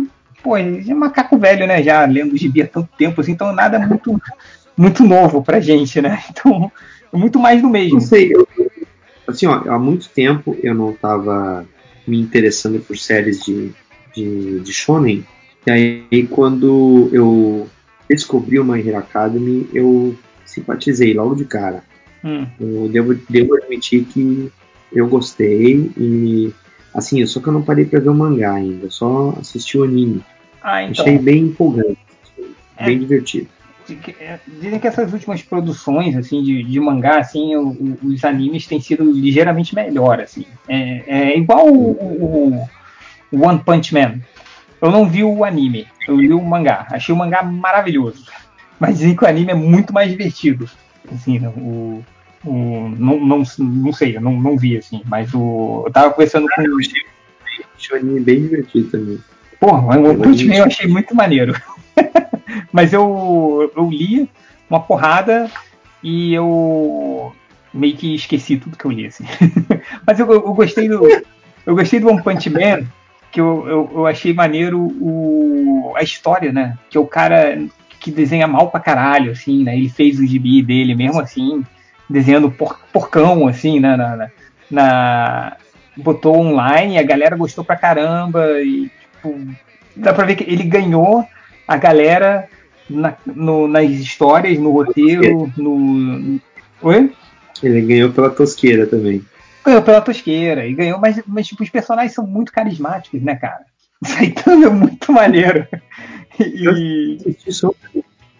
pô, 0.44 0.56
é 0.58 0.82
macaco 0.94 1.38
velho, 1.38 1.68
né? 1.68 1.82
Já 1.84 2.06
lendo 2.06 2.38
gibi 2.38 2.62
há 2.62 2.68
tanto 2.68 2.90
tempo, 2.98 3.22
assim, 3.22 3.32
então 3.32 3.54
nada 3.54 3.80
muito, 3.80 4.22
muito 4.78 5.04
novo 5.04 5.44
pra 5.44 5.60
gente, 5.60 6.02
né? 6.02 6.24
Então, 6.32 6.72
muito 7.14 7.40
mais 7.40 7.62
do 7.62 7.70
mesmo. 7.70 7.96
Não 7.96 8.00
sei, 8.00 8.34
eu, 8.34 8.48
assim, 9.28 9.46
ó, 9.46 9.62
há 9.68 9.78
muito 9.78 10.10
tempo 10.10 10.58
eu 10.64 10.74
não 10.74 10.94
tava 10.94 11.66
me 12.08 12.20
interessando 12.20 12.80
por 12.80 12.98
séries 12.98 13.42
de, 13.42 13.72
de, 14.16 14.60
de 14.62 14.74
shonen. 14.74 15.26
E 15.68 15.72
aí, 15.72 16.28
quando 16.30 17.10
eu 17.12 17.68
descobri 18.10 18.60
o 18.60 18.64
My 18.64 18.80
Hero 18.80 18.98
Academy, 18.98 19.70
eu 19.74 20.16
simpatizei 20.46 21.14
logo 21.14 21.36
de 21.36 21.46
cara. 21.46 21.84
Hum. 22.24 22.48
Eu 22.60 22.90
devo, 22.90 23.16
devo 23.30 23.56
admitir 23.56 24.06
que 24.06 24.52
eu 24.92 25.08
gostei 25.08 25.92
e 25.98 26.54
assim, 26.94 27.26
só 27.26 27.40
que 27.40 27.48
eu 27.48 27.54
não 27.54 27.62
parei 27.62 27.86
para 27.86 28.00
ver 28.00 28.10
o 28.10 28.16
mangá 28.16 28.54
ainda, 28.54 28.90
só 28.90 29.34
assisti 29.40 29.78
o 29.78 29.84
anime. 29.84 30.22
Ah, 30.62 30.84
então. 30.84 31.04
Achei 31.04 31.18
bem 31.18 31.44
empolgante, 31.44 31.98
é, 32.78 32.86
bem 32.86 33.00
divertido. 33.00 33.48
É, 34.20 34.40
dizem 34.48 34.80
que 34.80 34.88
essas 34.88 35.12
últimas 35.12 35.42
produções 35.42 36.16
assim 36.16 36.42
de, 36.44 36.64
de 36.64 36.80
mangá, 36.80 37.20
assim, 37.20 37.56
o, 37.56 37.70
o, 37.70 38.08
os 38.08 38.24
animes 38.24 38.68
têm 38.68 38.80
sido 38.80 39.12
ligeiramente 39.12 39.74
melhor, 39.74 40.20
assim. 40.20 40.46
É, 40.68 41.04
é 41.08 41.38
igual 41.38 41.68
o, 41.68 42.68
o, 43.32 43.46
One 43.46 43.60
Punch 43.60 43.94
Man. 43.94 44.20
Eu 44.82 44.92
não 44.92 45.08
vi 45.08 45.24
o 45.24 45.44
anime, 45.44 45.88
eu 46.08 46.16
li 46.16 46.34
o 46.34 46.42
mangá. 46.42 46.88
Achei 46.90 47.14
o 47.14 47.18
mangá 47.18 47.44
maravilhoso. 47.44 48.26
Mas 48.80 48.98
dizem 48.98 49.16
que 49.16 49.24
o 49.24 49.28
anime 49.28 49.52
é 49.52 49.56
muito 49.56 49.94
mais 49.94 50.10
divertido. 50.10 50.70
Assim, 51.12 51.40
né, 51.40 51.50
o, 51.50 52.04
o, 52.44 52.90
não, 52.98 53.20
não, 53.20 53.44
não 53.60 53.94
sei, 53.94 54.18
eu 54.18 54.22
não, 54.22 54.34
não 54.34 54.58
vi, 54.58 54.78
assim. 54.78 55.02
Mas 55.06 55.34
o, 55.34 55.84
eu 55.86 55.92
tava 55.92 56.12
conversando 56.12 56.48
com. 56.54 56.62
Eu 56.62 56.78
achei, 56.78 57.02
achei 57.78 57.98
o 57.98 58.00
anime 58.00 58.20
bem 58.22 58.42
divertido 58.42 58.90
também. 58.90 59.20
Porra, 59.60 60.00
o 60.00 60.18
Punch 60.18 60.46
Man 60.46 60.56
eu 60.56 60.66
achei 60.66 60.88
muito 60.88 61.16
maneiro. 61.16 61.56
mas 62.74 62.94
eu, 62.94 63.72
eu 63.76 63.90
li 63.90 64.30
uma 64.70 64.80
porrada 64.80 65.50
e 66.02 66.34
eu 66.34 67.32
meio 67.72 67.96
que 67.96 68.16
esqueci 68.16 68.58
tudo 68.58 68.78
que 68.78 68.86
eu 68.86 68.92
li, 68.92 69.06
assim. 69.06 69.26
mas 70.06 70.20
eu, 70.20 70.32
eu, 70.32 70.54
gostei 70.54 70.90
do. 70.90 71.08
Eu 71.64 71.76
gostei 71.76 72.00
do 72.00 72.10
One 72.10 72.24
Punch 72.24 72.50
Man 72.50 72.88
que 73.32 73.40
eu, 73.40 73.66
eu, 73.68 73.92
eu, 73.94 74.08
achei 74.08 74.34
maneiro 74.34 74.80
o, 74.80 75.94
a 75.96 76.04
história, 76.04 76.52
né? 76.52 76.78
Que 76.90 76.98
é 76.98 77.00
o 77.00 77.06
cara 77.06 77.58
que 78.00 78.12
desenha 78.12 78.48
mal 78.48 78.70
pra 78.70 78.80
caralho, 78.80 79.32
assim, 79.32 79.64
né? 79.64 79.78
Ele 79.78 79.88
fez 79.88 80.20
o 80.20 80.26
gibi 80.26 80.62
dele 80.62 80.96
mesmo 80.96 81.20
assim, 81.22 81.64
desenhando 82.12 82.52
por, 82.52 82.80
porcão, 82.92 83.48
assim, 83.48 83.80
né? 83.80 83.96
Na, 83.96 84.16
na, 84.16 84.32
na, 84.70 85.58
botou 85.98 86.38
online, 86.38 86.98
a 86.98 87.04
galera 87.04 87.36
gostou 87.36 87.64
pra 87.64 87.76
caramba 87.76 88.62
e, 88.62 88.92
tipo, 89.14 89.48
dá 89.96 90.14
pra 90.14 90.26
ver 90.26 90.36
que 90.36 90.44
ele 90.44 90.64
ganhou 90.64 91.26
a 91.68 91.78
galera 91.78 92.48
na, 92.90 93.16
no, 93.26 93.68
nas 93.68 93.90
histórias, 93.90 94.60
no 94.60 94.72
roteiro, 94.72 95.52
no... 95.58 96.40
Oi? 96.82 97.12
Ele 97.64 97.82
ganhou 97.82 98.12
pela 98.12 98.30
tosqueira 98.30 98.88
também. 98.88 99.22
Ganhou 99.64 99.82
pela 99.82 100.02
tosqueira 100.02 100.66
e 100.66 100.74
ganhou, 100.74 101.00
mas, 101.00 101.22
mas 101.28 101.48
tipo, 101.48 101.64
os 101.64 101.70
personagens 101.70 102.14
são 102.14 102.26
muito 102.26 102.52
carismáticos, 102.52 103.22
né, 103.22 103.36
cara? 103.36 103.66
Saitama 104.04 104.66
é 104.66 104.70
muito 104.70 105.12
maneiro. 105.12 105.68
E... 106.40 107.20
Eu 107.46 107.54
só 107.54 107.72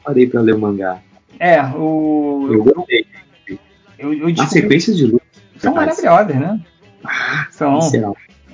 parei 0.04 0.28
pra 0.28 0.42
ler 0.42 0.56
o 0.56 0.60
mangá. 0.60 1.00
É, 1.40 1.62
o. 1.76 2.50
Eu 2.52 2.64
gostei. 2.64 3.06
Eu, 4.02 4.14
eu 4.14 4.36
As 4.40 4.50
sequências 4.50 4.98
de 4.98 5.06
luta. 5.06 5.26
São 5.58 5.74
maravilhosas, 5.74 6.36
né? 6.36 6.60
Ah, 7.04 7.48
são. 7.52 7.80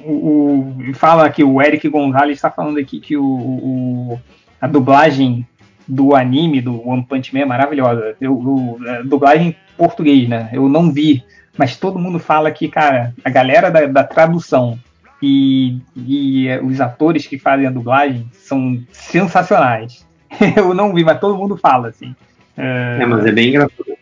O, 0.04 0.74
o, 0.90 0.94
fala 0.94 1.30
que 1.30 1.44
o 1.44 1.62
Eric 1.62 1.88
Gonzalez 1.90 2.38
está 2.38 2.52
falando 2.52 2.78
aqui 2.78 3.00
que 3.00 3.18
o, 3.18 3.26
o, 3.26 4.20
a 4.62 4.68
dublagem 4.68 5.46
do 5.88 6.16
anime 6.16 6.62
do 6.62 6.88
One 6.88 7.04
Punch 7.04 7.34
Man 7.34 7.42
é 7.42 7.46
maravilhosa. 7.46 8.16
Eu, 8.22 8.80
a 8.88 9.02
dublagem 9.02 9.50
em 9.50 9.56
português, 9.78 10.30
né? 10.30 10.50
Eu 10.54 10.70
não 10.70 10.92
vi 10.92 11.24
mas 11.58 11.76
todo 11.76 12.00
mundo 12.00 12.20
fala 12.20 12.52
que, 12.52 12.68
cara, 12.68 13.14
a 13.26 13.30
galera 13.30 13.72
da, 13.72 13.88
da 13.88 14.04
tradução 14.04 14.78
e, 15.22 15.80
e 15.96 16.48
eh, 16.48 16.62
os 16.62 16.80
atores 16.80 17.26
que 17.26 17.40
fazem 17.40 17.66
a 17.66 17.72
dublagem 17.72 18.30
são 18.32 18.80
sensacionais. 18.92 20.06
Eu 20.56 20.74
não 20.74 20.94
vi, 20.94 21.04
mas 21.04 21.20
todo 21.20 21.38
mundo 21.38 21.58
fala, 21.58 21.88
assim. 21.88 22.16
É, 22.56 23.00
é 23.02 23.06
mas 23.06 23.26
é 23.26 23.32
bem 23.32 23.50
engraçado. 23.50 23.97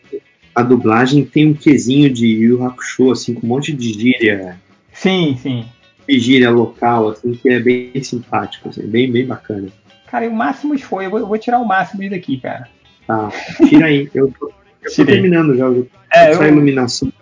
A 0.56 0.62
dublagem 0.62 1.22
tem 1.22 1.48
um 1.48 1.54
quesinho 1.54 2.10
de 2.10 2.26
Yu 2.26 2.64
Hakusho, 2.64 3.10
assim, 3.10 3.34
com 3.34 3.46
um 3.46 3.50
monte 3.50 3.74
de 3.74 3.92
gíria. 3.92 4.58
Sim, 4.90 5.36
sim. 5.38 5.66
De 6.08 6.18
gíria 6.18 6.48
local, 6.48 7.10
assim, 7.10 7.34
que 7.34 7.50
é 7.50 7.60
bem 7.60 8.02
simpático, 8.02 8.70
assim, 8.70 8.86
bem, 8.86 9.12
bem 9.12 9.26
bacana. 9.26 9.68
Cara, 10.06 10.24
e 10.24 10.28
o 10.28 10.34
Máximos 10.34 10.80
foi, 10.80 11.04
eu 11.04 11.10
vou, 11.10 11.20
eu 11.20 11.26
vou 11.26 11.36
tirar 11.36 11.58
o 11.58 11.68
Máximos 11.68 12.08
daqui, 12.08 12.38
cara. 12.38 12.68
Tá, 13.06 13.28
tira 13.68 13.84
aí. 13.84 14.08
Eu 14.14 14.32
tô, 14.32 14.50
eu 14.82 14.94
tô 14.96 15.04
terminando 15.04 15.54
já. 15.54 15.66
Eu, 15.66 15.86
é, 16.10 16.32
eu, 16.32 16.48
iluminação 16.48 17.12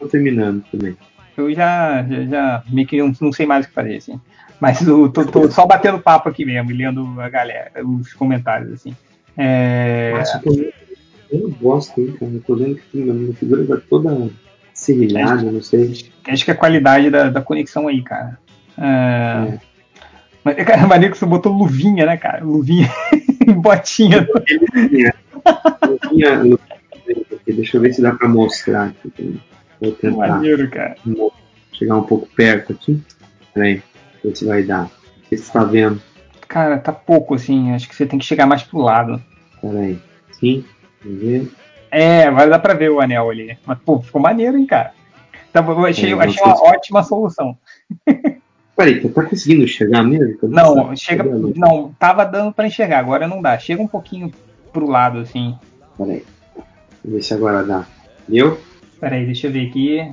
tô 0.00 0.08
terminando 0.08 0.64
também. 0.72 0.96
Eu 1.36 1.54
já, 1.54 2.02
já, 2.02 2.24
já 2.24 2.64
meio 2.68 2.88
que 2.88 2.98
não, 2.98 3.12
não, 3.20 3.32
sei 3.32 3.46
mais 3.46 3.66
o 3.66 3.68
que 3.68 3.74
fazer, 3.74 3.98
assim. 3.98 4.20
Mas 4.58 4.84
eu 4.84 5.08
tô, 5.08 5.24
tô, 5.24 5.48
só 5.48 5.64
batendo 5.64 6.00
papo 6.00 6.28
aqui 6.28 6.44
mesmo, 6.44 6.72
lendo 6.72 7.20
a 7.20 7.28
galera, 7.28 7.70
os 7.84 8.12
comentários, 8.14 8.72
assim. 8.72 8.96
É... 9.38 10.12
eu, 11.30 11.40
não 11.40 11.50
gosto, 11.50 12.00
hein, 12.00 12.14
cara. 12.18 12.32
Eu 12.32 12.40
tô 12.40 12.56
vendo 12.56 12.76
que 12.76 13.02
a 13.02 13.12
minha 13.12 13.34
figura 13.34 13.66
tá 13.66 13.82
toda 13.88 14.30
serrilhada, 14.74 15.50
não 15.50 15.62
sei. 15.62 16.10
Acho 16.26 16.44
que 16.44 16.50
é 16.50 16.54
a 16.54 16.56
qualidade 16.56 17.10
da, 17.10 17.28
da 17.30 17.42
conexão 17.42 17.88
aí, 17.88 18.02
cara. 18.02 18.38
É... 18.78 19.54
é. 19.54 19.58
Mas, 20.44 20.56
cara, 20.64 20.86
maneiro 20.86 21.12
que 21.12 21.18
você 21.18 21.26
botou 21.26 21.52
luvinha, 21.52 22.06
né, 22.06 22.16
cara? 22.16 22.44
Luvinha 22.44 22.88
botinha. 23.56 24.26
Luvinha. 24.72 25.14
luvinha. 26.12 26.58
Deixa 27.46 27.76
eu 27.76 27.80
ver 27.80 27.92
se 27.92 28.00
dá 28.00 28.12
pra 28.12 28.28
mostrar 28.28 28.94
aqui. 29.04 29.40
Vou 29.80 29.92
tentar 29.92 30.28
Maneiro, 30.28 30.68
cara. 30.70 30.96
chegar 31.72 31.96
um 31.96 32.02
pouco 32.02 32.28
perto 32.34 32.72
aqui. 32.72 33.02
Peraí, 33.52 33.82
ver 34.22 34.36
se 34.36 34.44
vai 34.44 34.62
dar. 34.62 34.84
O 34.84 35.28
que 35.28 35.36
você 35.36 35.42
está 35.42 35.64
vendo? 35.64 36.00
Cara, 36.46 36.78
tá 36.78 36.92
pouco 36.92 37.34
assim. 37.34 37.72
Acho 37.72 37.88
que 37.88 37.94
você 37.94 38.06
tem 38.06 38.18
que 38.18 38.24
chegar 38.24 38.46
mais 38.46 38.62
pro 38.62 38.78
lado. 38.78 39.20
Peraí. 39.60 39.98
Sim, 40.32 40.64
ver. 41.02 41.50
É, 41.90 42.30
vai 42.30 42.48
dar 42.48 42.58
pra 42.58 42.74
ver 42.74 42.90
o 42.90 43.00
anel 43.00 43.30
ali. 43.30 43.58
Mas, 43.66 43.78
pô, 43.80 44.00
ficou 44.00 44.20
maneiro, 44.20 44.56
hein, 44.56 44.66
cara. 44.66 44.92
Então, 45.50 45.68
eu 45.68 45.86
achei, 45.86 46.12
é, 46.12 46.14
achei 46.14 46.42
uma 46.42 46.62
ótima 46.62 47.02
solução. 47.02 47.58
Peraí, 48.76 49.00
tu 49.00 49.08
tá 49.10 49.24
conseguindo 49.24 49.64
enxergar 49.64 50.02
mesmo? 50.02 50.38
Não, 50.42 50.94
chega. 50.96 51.24
Não, 51.24 51.92
tava 51.98 52.24
dando 52.24 52.52
pra 52.52 52.66
enxergar, 52.66 52.98
agora 53.00 53.26
não 53.26 53.42
dá. 53.42 53.58
Chega 53.58 53.82
um 53.82 53.88
pouquinho 53.88 54.32
pro 54.72 54.88
lado, 54.88 55.18
assim. 55.18 55.58
Peraí. 55.98 56.24
Vamos 57.04 57.16
ver 57.16 57.22
se 57.22 57.34
agora 57.34 57.64
dá. 57.64 57.84
Viu? 58.28 58.58
Peraí, 59.00 59.26
deixa 59.26 59.48
eu 59.48 59.52
ver 59.52 59.68
aqui. 59.68 60.12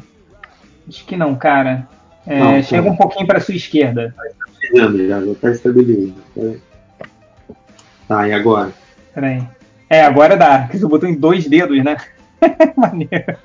Acho 0.88 1.06
que 1.06 1.16
não, 1.16 1.36
cara. 1.36 1.88
É, 2.26 2.40
não, 2.40 2.64
chega 2.64 2.90
um 2.90 2.96
pouquinho 2.96 3.28
para 3.28 3.40
sua 3.40 3.56
esquerda. 3.56 4.14
Já, 4.74 4.92
já 4.92 5.36
tá 5.40 5.52
estabelecido. 5.52 6.16
Tá, 8.08 8.28
e 8.28 8.34
agora? 8.34 8.74
Peraí. 9.14 9.44
É, 9.90 10.02
agora 10.02 10.36
dá, 10.36 10.60
porque 10.60 10.78
você 10.78 10.88
botou 10.88 11.08
em 11.08 11.16
dois 11.16 11.48
dedos, 11.48 11.84
né? 11.84 11.98
maneiro. 12.76 13.38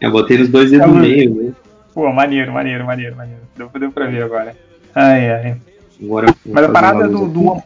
Eu 0.00 0.12
botei 0.12 0.38
nos 0.38 0.48
dois 0.48 0.70
dedos 0.70 0.86
no 0.86 0.94
meio, 0.94 1.34
né? 1.34 1.52
Pô, 1.94 2.12
maneiro, 2.12 2.52
maneiro, 2.52 2.84
maneiro, 2.84 3.16
maneiro. 3.16 3.40
Deu, 3.56 3.70
deu 3.78 3.90
pra 3.90 4.06
ver 4.06 4.22
agora. 4.22 4.54
Ai, 4.94 5.30
ai. 5.30 5.56
Agora, 6.00 6.34
Mas 6.46 6.64
a 6.64 6.68
parada 6.68 7.08
do, 7.08 7.26
do, 7.26 7.50
One, 7.50 7.62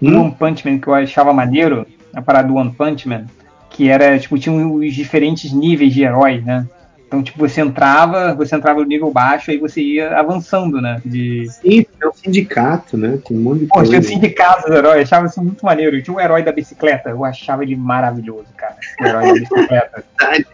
do 0.00 0.08
hum? 0.08 0.20
One 0.22 0.34
Punch 0.38 0.66
Man 0.66 0.78
que 0.78 0.88
eu 0.88 0.94
achava 0.94 1.32
maneiro, 1.32 1.86
a 2.14 2.22
parada 2.22 2.48
do 2.48 2.54
One 2.54 2.72
Punch 2.72 3.06
Man, 3.06 3.26
que 3.68 3.88
era, 3.88 4.18
tipo, 4.18 4.38
tinha 4.38 4.66
os 4.66 4.94
diferentes 4.94 5.52
níveis 5.52 5.92
de 5.92 6.02
heróis, 6.02 6.42
né? 6.44 6.66
Então, 7.06 7.22
tipo, 7.22 7.38
você 7.38 7.60
entrava, 7.60 8.34
você 8.34 8.56
entrava 8.56 8.80
no 8.80 8.86
nível 8.86 9.12
baixo, 9.12 9.52
aí 9.52 9.58
você 9.58 9.80
ia 9.80 10.18
avançando, 10.18 10.80
né? 10.80 11.00
De... 11.04 11.46
Sim, 11.48 11.86
é 12.02 12.08
um 12.08 12.12
sindicato, 12.12 12.96
né? 12.96 13.20
Tem 13.24 13.36
um 13.36 13.40
monte 13.40 13.60
de 13.60 13.66
Pô, 13.66 13.80
tinha 13.82 13.98
o 13.98 14.02
coisa. 14.02 14.08
sindicato 14.08 14.68
do 14.68 14.74
herói, 14.74 14.98
eu 14.98 15.02
achava 15.02 15.26
isso 15.26 15.40
muito 15.42 15.64
maneiro. 15.64 16.02
Tinha 16.02 16.16
o 16.16 16.20
herói 16.20 16.42
da 16.42 16.50
bicicleta, 16.50 17.10
eu 17.10 17.24
achava 17.24 17.62
ele 17.62 17.76
maravilhoso, 17.76 18.48
cara. 18.56 18.74
O 19.00 19.06
herói 19.06 19.26
da 19.26 19.34
bicicleta. 19.34 20.04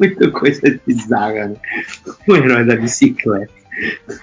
Muita 0.00 0.30
coisa 0.30 0.80
bizarra, 0.86 1.48
né? 1.48 1.56
O 2.26 2.36
herói 2.36 2.64
da 2.64 2.76
bicicleta. 2.76 3.52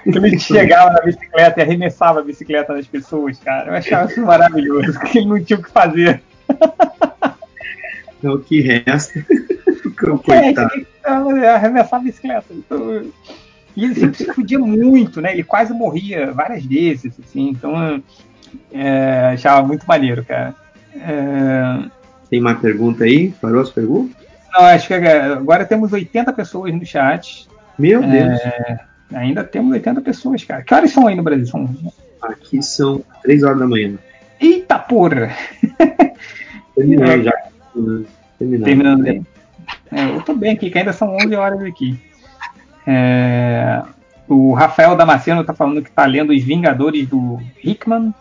Ele 0.05 0.39
chegava 0.39 0.91
na 0.91 1.01
bicicleta 1.01 1.59
e 1.59 1.63
arremessava 1.63 2.21
a 2.21 2.23
bicicleta 2.23 2.73
nas 2.73 2.87
pessoas, 2.87 3.37
cara. 3.37 3.69
Eu 3.69 3.75
achava 3.75 4.09
isso 4.09 4.21
maravilhoso, 4.21 4.93
porque 4.99 5.19
ele 5.19 5.27
não 5.27 5.43
tinha 5.43 5.59
o 5.59 5.61
que 5.61 5.69
fazer. 5.69 6.23
É 8.23 8.29
o 8.29 8.39
que 8.39 8.61
resta. 8.61 9.25
É, 10.03 10.17
Coitado. 10.17 10.69
que 10.71 11.45
arremessar 11.45 11.99
a 11.99 12.03
bicicleta. 12.03 12.45
Então, 12.51 13.03
e 13.75 13.85
ele 13.85 13.95
sempre 13.95 14.17
se 14.17 14.25
fudia 14.33 14.57
muito, 14.59 15.21
né? 15.21 15.31
Ele 15.33 15.43
quase 15.43 15.73
morria 15.73 16.31
várias 16.31 16.65
vezes, 16.65 17.13
assim. 17.19 17.49
Então, 17.49 18.01
é, 18.71 19.31
achava 19.33 19.65
muito 19.65 19.85
maneiro, 19.85 20.25
cara. 20.25 20.55
É, 20.95 21.89
Tem 22.29 22.39
uma 22.41 22.55
pergunta 22.55 23.03
aí? 23.03 23.31
Parou 23.41 23.61
as 23.61 23.69
perguntas? 23.69 24.15
Não, 24.53 24.65
acho 24.65 24.87
que 24.87 24.93
agora 24.93 25.65
temos 25.65 25.93
80 25.93 26.33
pessoas 26.33 26.73
no 26.73 26.85
chat. 26.85 27.47
Meu 27.77 28.01
Deus. 28.01 28.39
É, 28.39 28.79
ainda 29.13 29.43
temos 29.43 29.71
80 29.71 30.01
pessoas, 30.01 30.43
cara. 30.43 30.61
Que 30.63 30.73
horas 30.73 30.91
são 30.91 31.07
aí 31.07 31.15
no 31.15 31.23
Brasil? 31.23 31.45
São... 31.45 31.69
Aqui 32.21 32.61
são 32.61 33.03
3 33.23 33.43
horas 33.43 33.59
da 33.59 33.67
manhã. 33.67 33.93
Eita 34.39 34.77
porra! 34.77 35.31
Terminando 36.75 37.27
É, 37.27 37.50
Terminando. 37.73 38.63
Terminando 38.65 39.03
bem. 39.03 39.25
É, 39.91 40.05
eu 40.05 40.21
tô 40.21 40.33
bem 40.35 40.53
aqui, 40.53 40.69
que 40.69 40.77
ainda 40.77 40.93
são 40.93 41.15
11 41.15 41.35
horas 41.35 41.61
aqui. 41.61 41.97
É, 42.87 43.81
o 44.27 44.53
Rafael 44.53 44.95
Damasceno 44.95 45.43
tá 45.43 45.53
falando 45.53 45.81
que 45.81 45.91
tá 45.91 46.05
lendo 46.05 46.31
Os 46.33 46.43
Vingadores 46.43 47.07
do 47.07 47.39
Hickman. 47.63 48.13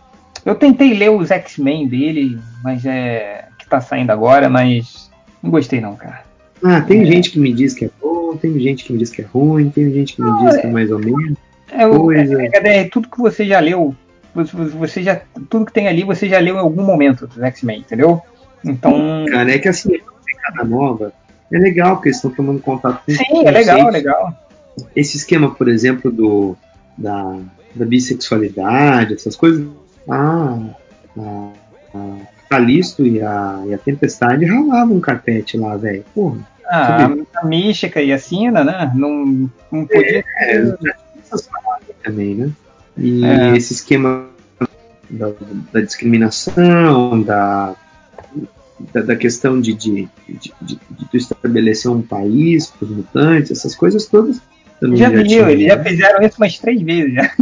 Eu 0.45 0.55
tentei 0.55 0.95
ler 0.95 1.11
os 1.11 1.31
X-Men 1.31 1.87
dele, 1.89 2.39
mas 2.63 2.85
é. 2.87 3.47
que 3.59 3.69
tá 3.69 3.81
saindo 3.81 4.11
agora, 4.11 4.49
mas 4.49 5.11
não 5.43 5.51
gostei 5.51 5.81
não, 5.81 5.97
cara. 5.97 6.23
Ah, 6.63 6.81
tem 6.81 7.05
gente 7.07 7.31
que 7.31 7.39
me 7.39 7.53
diz 7.53 7.73
que 7.75 7.87
é 7.87 7.91
bom, 8.03 8.37
tem 8.37 8.59
gente 8.59 8.85
que 8.85 8.93
me 8.93 8.99
diz 8.99 9.11
que 9.11 9.23
é 9.23 9.25
ruim, 9.25 9.71
tem 9.71 9.91
gente 9.93 10.17
que 10.17 10.23
me 10.23 10.39
diz 10.45 10.57
que 10.59 10.67
é 10.67 10.71
mais 10.71 10.91
ou 10.91 10.99
menos. 10.99 11.37
É, 11.71 11.87
o- 11.87 12.01
Coisa. 12.01 12.43
é, 12.43 12.49
é- 12.55 12.79
é 12.81 12.85
tudo 12.89 13.09
que 13.09 13.19
você 13.19 13.47
já 13.47 13.61
leu, 13.61 13.95
você- 14.35 14.57
você 14.57 15.03
já, 15.03 15.21
tudo 15.49 15.65
que 15.67 15.73
tem 15.73 15.89
ali 15.89 16.03
você 16.05 16.29
já 16.29 16.39
leu 16.39 16.57
em 16.57 16.59
algum 16.59 16.83
momento 16.85 17.27
dos 17.27 17.39
X-Men, 17.39 17.81
entendeu? 17.81 18.21
Então. 18.65 19.25
Cara, 19.31 19.51
é 19.51 19.59
que 19.59 19.69
assim, 19.69 19.99
cada 20.43 20.65
nova 20.65 21.12
é 21.53 21.59
legal, 21.59 21.97
porque 21.97 22.09
eles 22.09 22.17
estão 22.17 22.31
tomando 22.31 22.60
contato 22.60 23.03
com 23.05 23.12
Sim, 23.12 23.47
é 23.47 23.51
legal, 23.51 23.89
é 23.89 23.91
legal. 23.91 24.35
Esse 24.94 25.17
esquema, 25.17 25.55
por 25.55 25.69
exemplo, 25.69 26.10
do 26.10 26.57
da, 26.97 27.39
da 27.75 27.85
bissexualidade, 27.85 29.15
essas 29.15 29.37
coisas. 29.37 29.67
Ah, 30.09 30.59
a, 31.19 31.53
a 31.94 32.17
Calisto 32.49 33.07
e 33.07 33.21
a, 33.23 33.62
e 33.67 33.75
a 33.75 33.78
Tempestade 33.78 34.44
ralavam 34.44 34.97
um 34.97 35.01
carpete 35.01 35.57
lá, 35.57 35.76
velho. 35.76 36.05
Porra. 36.15 36.39
Ah, 36.67 37.09
a 37.37 37.44
Mística 37.44 38.01
e 38.01 38.12
a 38.12 38.19
Sina, 38.19 38.62
né? 38.62 38.93
Não, 38.94 39.51
não 39.73 39.87
podia. 39.87 40.25
É, 40.39 40.75
essas 41.21 41.49
paradas 41.49 41.97
também, 42.03 42.35
né? 42.35 42.51
E 42.97 43.25
É. 43.25 43.57
esse 43.57 43.73
esquema 43.73 44.26
da, 45.09 45.33
da 45.73 45.81
discriminação, 45.81 47.23
da, 47.23 47.75
da, 48.93 49.03
da 49.03 49.17
questão 49.17 49.61
de, 49.61 49.73
de, 49.75 50.09
de, 50.29 50.53
de, 50.63 50.79
de 50.91 51.09
tu 51.11 51.17
estabelecer 51.17 51.91
um 51.91 52.03
país 52.03 52.67
para 52.67 52.87
os 52.87 52.91
mutantes, 52.91 53.51
essas 53.51 53.75
coisas 53.75 54.07
todas. 54.07 54.41
Já 54.95 55.11
viu, 55.11 55.49
eles 55.49 55.67
já 55.67 55.83
fizeram 55.83 56.23
isso 56.27 56.37
umas 56.39 56.59
três 56.59 56.81
vezes 56.81 57.15
já. 57.15 57.35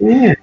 É, 0.00 0.36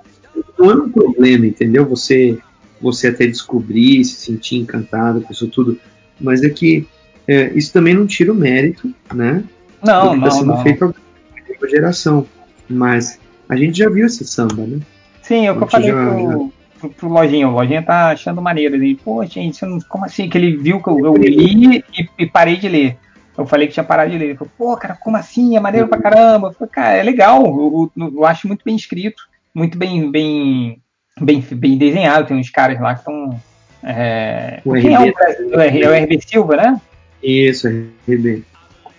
não 0.59 0.71
é 0.71 0.75
um 0.75 0.89
problema, 0.89 1.45
entendeu? 1.45 1.85
Você, 1.87 2.37
você 2.81 3.07
até 3.07 3.25
descobrir, 3.25 4.03
se 4.03 4.15
sentir 4.15 4.57
encantado 4.57 5.21
com 5.21 5.31
isso 5.31 5.47
tudo. 5.47 5.79
Mas 6.19 6.43
é 6.43 6.49
que 6.49 6.85
é, 7.27 7.51
isso 7.53 7.71
também 7.73 7.93
não 7.93 8.05
tira 8.05 8.31
o 8.31 8.35
mérito, 8.35 8.93
né? 9.13 9.43
Não, 9.83 10.11
que 10.11 10.17
não, 10.17 10.27
está 10.27 10.31
sendo 10.31 10.47
não. 10.47 10.63
feito 10.63 10.81
nova 10.81 11.69
geração. 11.69 12.27
Mas 12.69 13.19
a 13.47 13.55
gente 13.55 13.77
já 13.77 13.89
viu 13.89 14.05
esse 14.05 14.25
samba, 14.25 14.65
né? 14.65 14.79
Sim, 15.21 15.47
é 15.47 15.51
o 15.51 15.57
que 15.57 15.63
eu 15.63 15.67
falei 15.67 15.89
já- 15.89 16.11
pro, 16.11 16.53
pro, 16.79 16.89
pro 16.89 17.09
Lojinha. 17.09 17.47
O 17.47 17.51
Lojinha 17.51 17.81
tá 17.81 18.09
achando 18.11 18.41
maneiro. 18.41 18.75
Ele, 18.75 18.95
pô, 18.95 19.23
gente, 19.25 19.59
como 19.89 20.05
assim? 20.05 20.29
Que 20.29 20.37
ele 20.37 20.55
viu 20.57 20.81
que 20.81 20.89
eu, 20.89 20.97
eu 21.05 21.15
li 21.15 21.83
e, 21.97 22.09
e 22.19 22.25
parei 22.25 22.57
de 22.57 22.67
ler. 22.69 22.97
Eu 23.37 23.45
falei 23.45 23.67
que 23.67 23.73
tinha 23.73 23.83
parado 23.83 24.09
de 24.11 24.17
ler. 24.17 24.25
Ele 24.29 24.35
falou, 24.37 24.51
pô, 24.57 24.75
cara, 24.77 24.95
como 24.95 25.15
assim? 25.17 25.55
É 25.55 25.59
maneiro 25.59 25.87
pra 25.87 26.01
caramba. 26.01 26.47
Eu 26.47 26.53
falei, 26.53 26.71
cara, 26.71 26.97
é 26.97 27.03
legal. 27.03 27.45
Eu, 27.45 27.91
eu- 27.97 28.13
eu 28.15 28.25
acho 28.25 28.47
muito 28.47 28.63
bem 28.65 28.75
escrito, 28.75 29.23
muito 29.53 29.77
bem, 29.77 30.09
bem, 30.09 30.81
bem, 31.21 31.41
bem 31.51 31.77
desenhado. 31.77 32.27
Tem 32.27 32.37
uns 32.37 32.49
caras 32.49 32.79
lá 32.79 32.93
que 32.93 33.01
estão. 33.01 33.39
É... 33.83 34.59
O 34.65 34.73
Quem 34.73 34.93
é 34.95 34.99
o, 34.99 35.03
RB. 35.03 35.81
É 35.83 35.89
o 35.89 36.03
RB 36.03 36.19
Silva, 36.21 36.55
né? 36.55 36.81
Isso, 37.21 37.67
RB. 38.07 38.43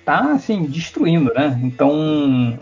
tá 0.05 0.33
assim 0.33 0.65
destruindo, 0.65 1.33
né? 1.35 1.59
Então 1.62 1.91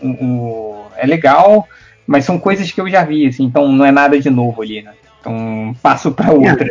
o, 0.01 0.07
o- 0.25 0.85
é 0.97 1.05
legal, 1.05 1.67
mas 2.07 2.25
são 2.25 2.39
coisas 2.39 2.71
que 2.71 2.81
eu 2.81 2.89
já 2.89 3.03
vi, 3.03 3.27
assim, 3.27 3.43
então 3.43 3.71
não 3.71 3.85
é 3.85 3.91
nada 3.91 4.19
de 4.19 4.29
novo 4.29 4.61
ali, 4.63 4.81
né? 4.81 4.93
Então 5.19 5.75
passo 5.81 6.11
para 6.11 6.31
outra. 6.31 6.69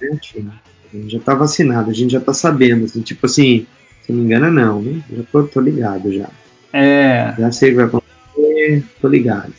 Gente, 0.00 0.46
a 0.92 0.96
gente 0.96 1.12
já 1.12 1.20
tá 1.20 1.34
vacinado, 1.34 1.90
a 1.90 1.94
gente 1.94 2.12
já 2.12 2.20
tá 2.20 2.32
sabendo, 2.32 2.84
assim, 2.86 3.02
tipo 3.02 3.26
assim, 3.26 3.66
se 4.02 4.12
não 4.12 4.20
me 4.20 4.24
engana 4.26 4.50
não, 4.50 4.80
né? 4.80 5.02
Já 5.14 5.22
tô, 5.30 5.42
tô 5.44 5.60
ligado 5.60 6.12
já. 6.12 6.28
É, 6.72 7.34
Já 7.38 7.52
sei 7.52 7.70
o 7.70 7.72
que 7.72 7.76
vai 7.76 7.84
acontecer, 7.86 8.84
tô 9.00 9.08
ligado. 9.08 9.52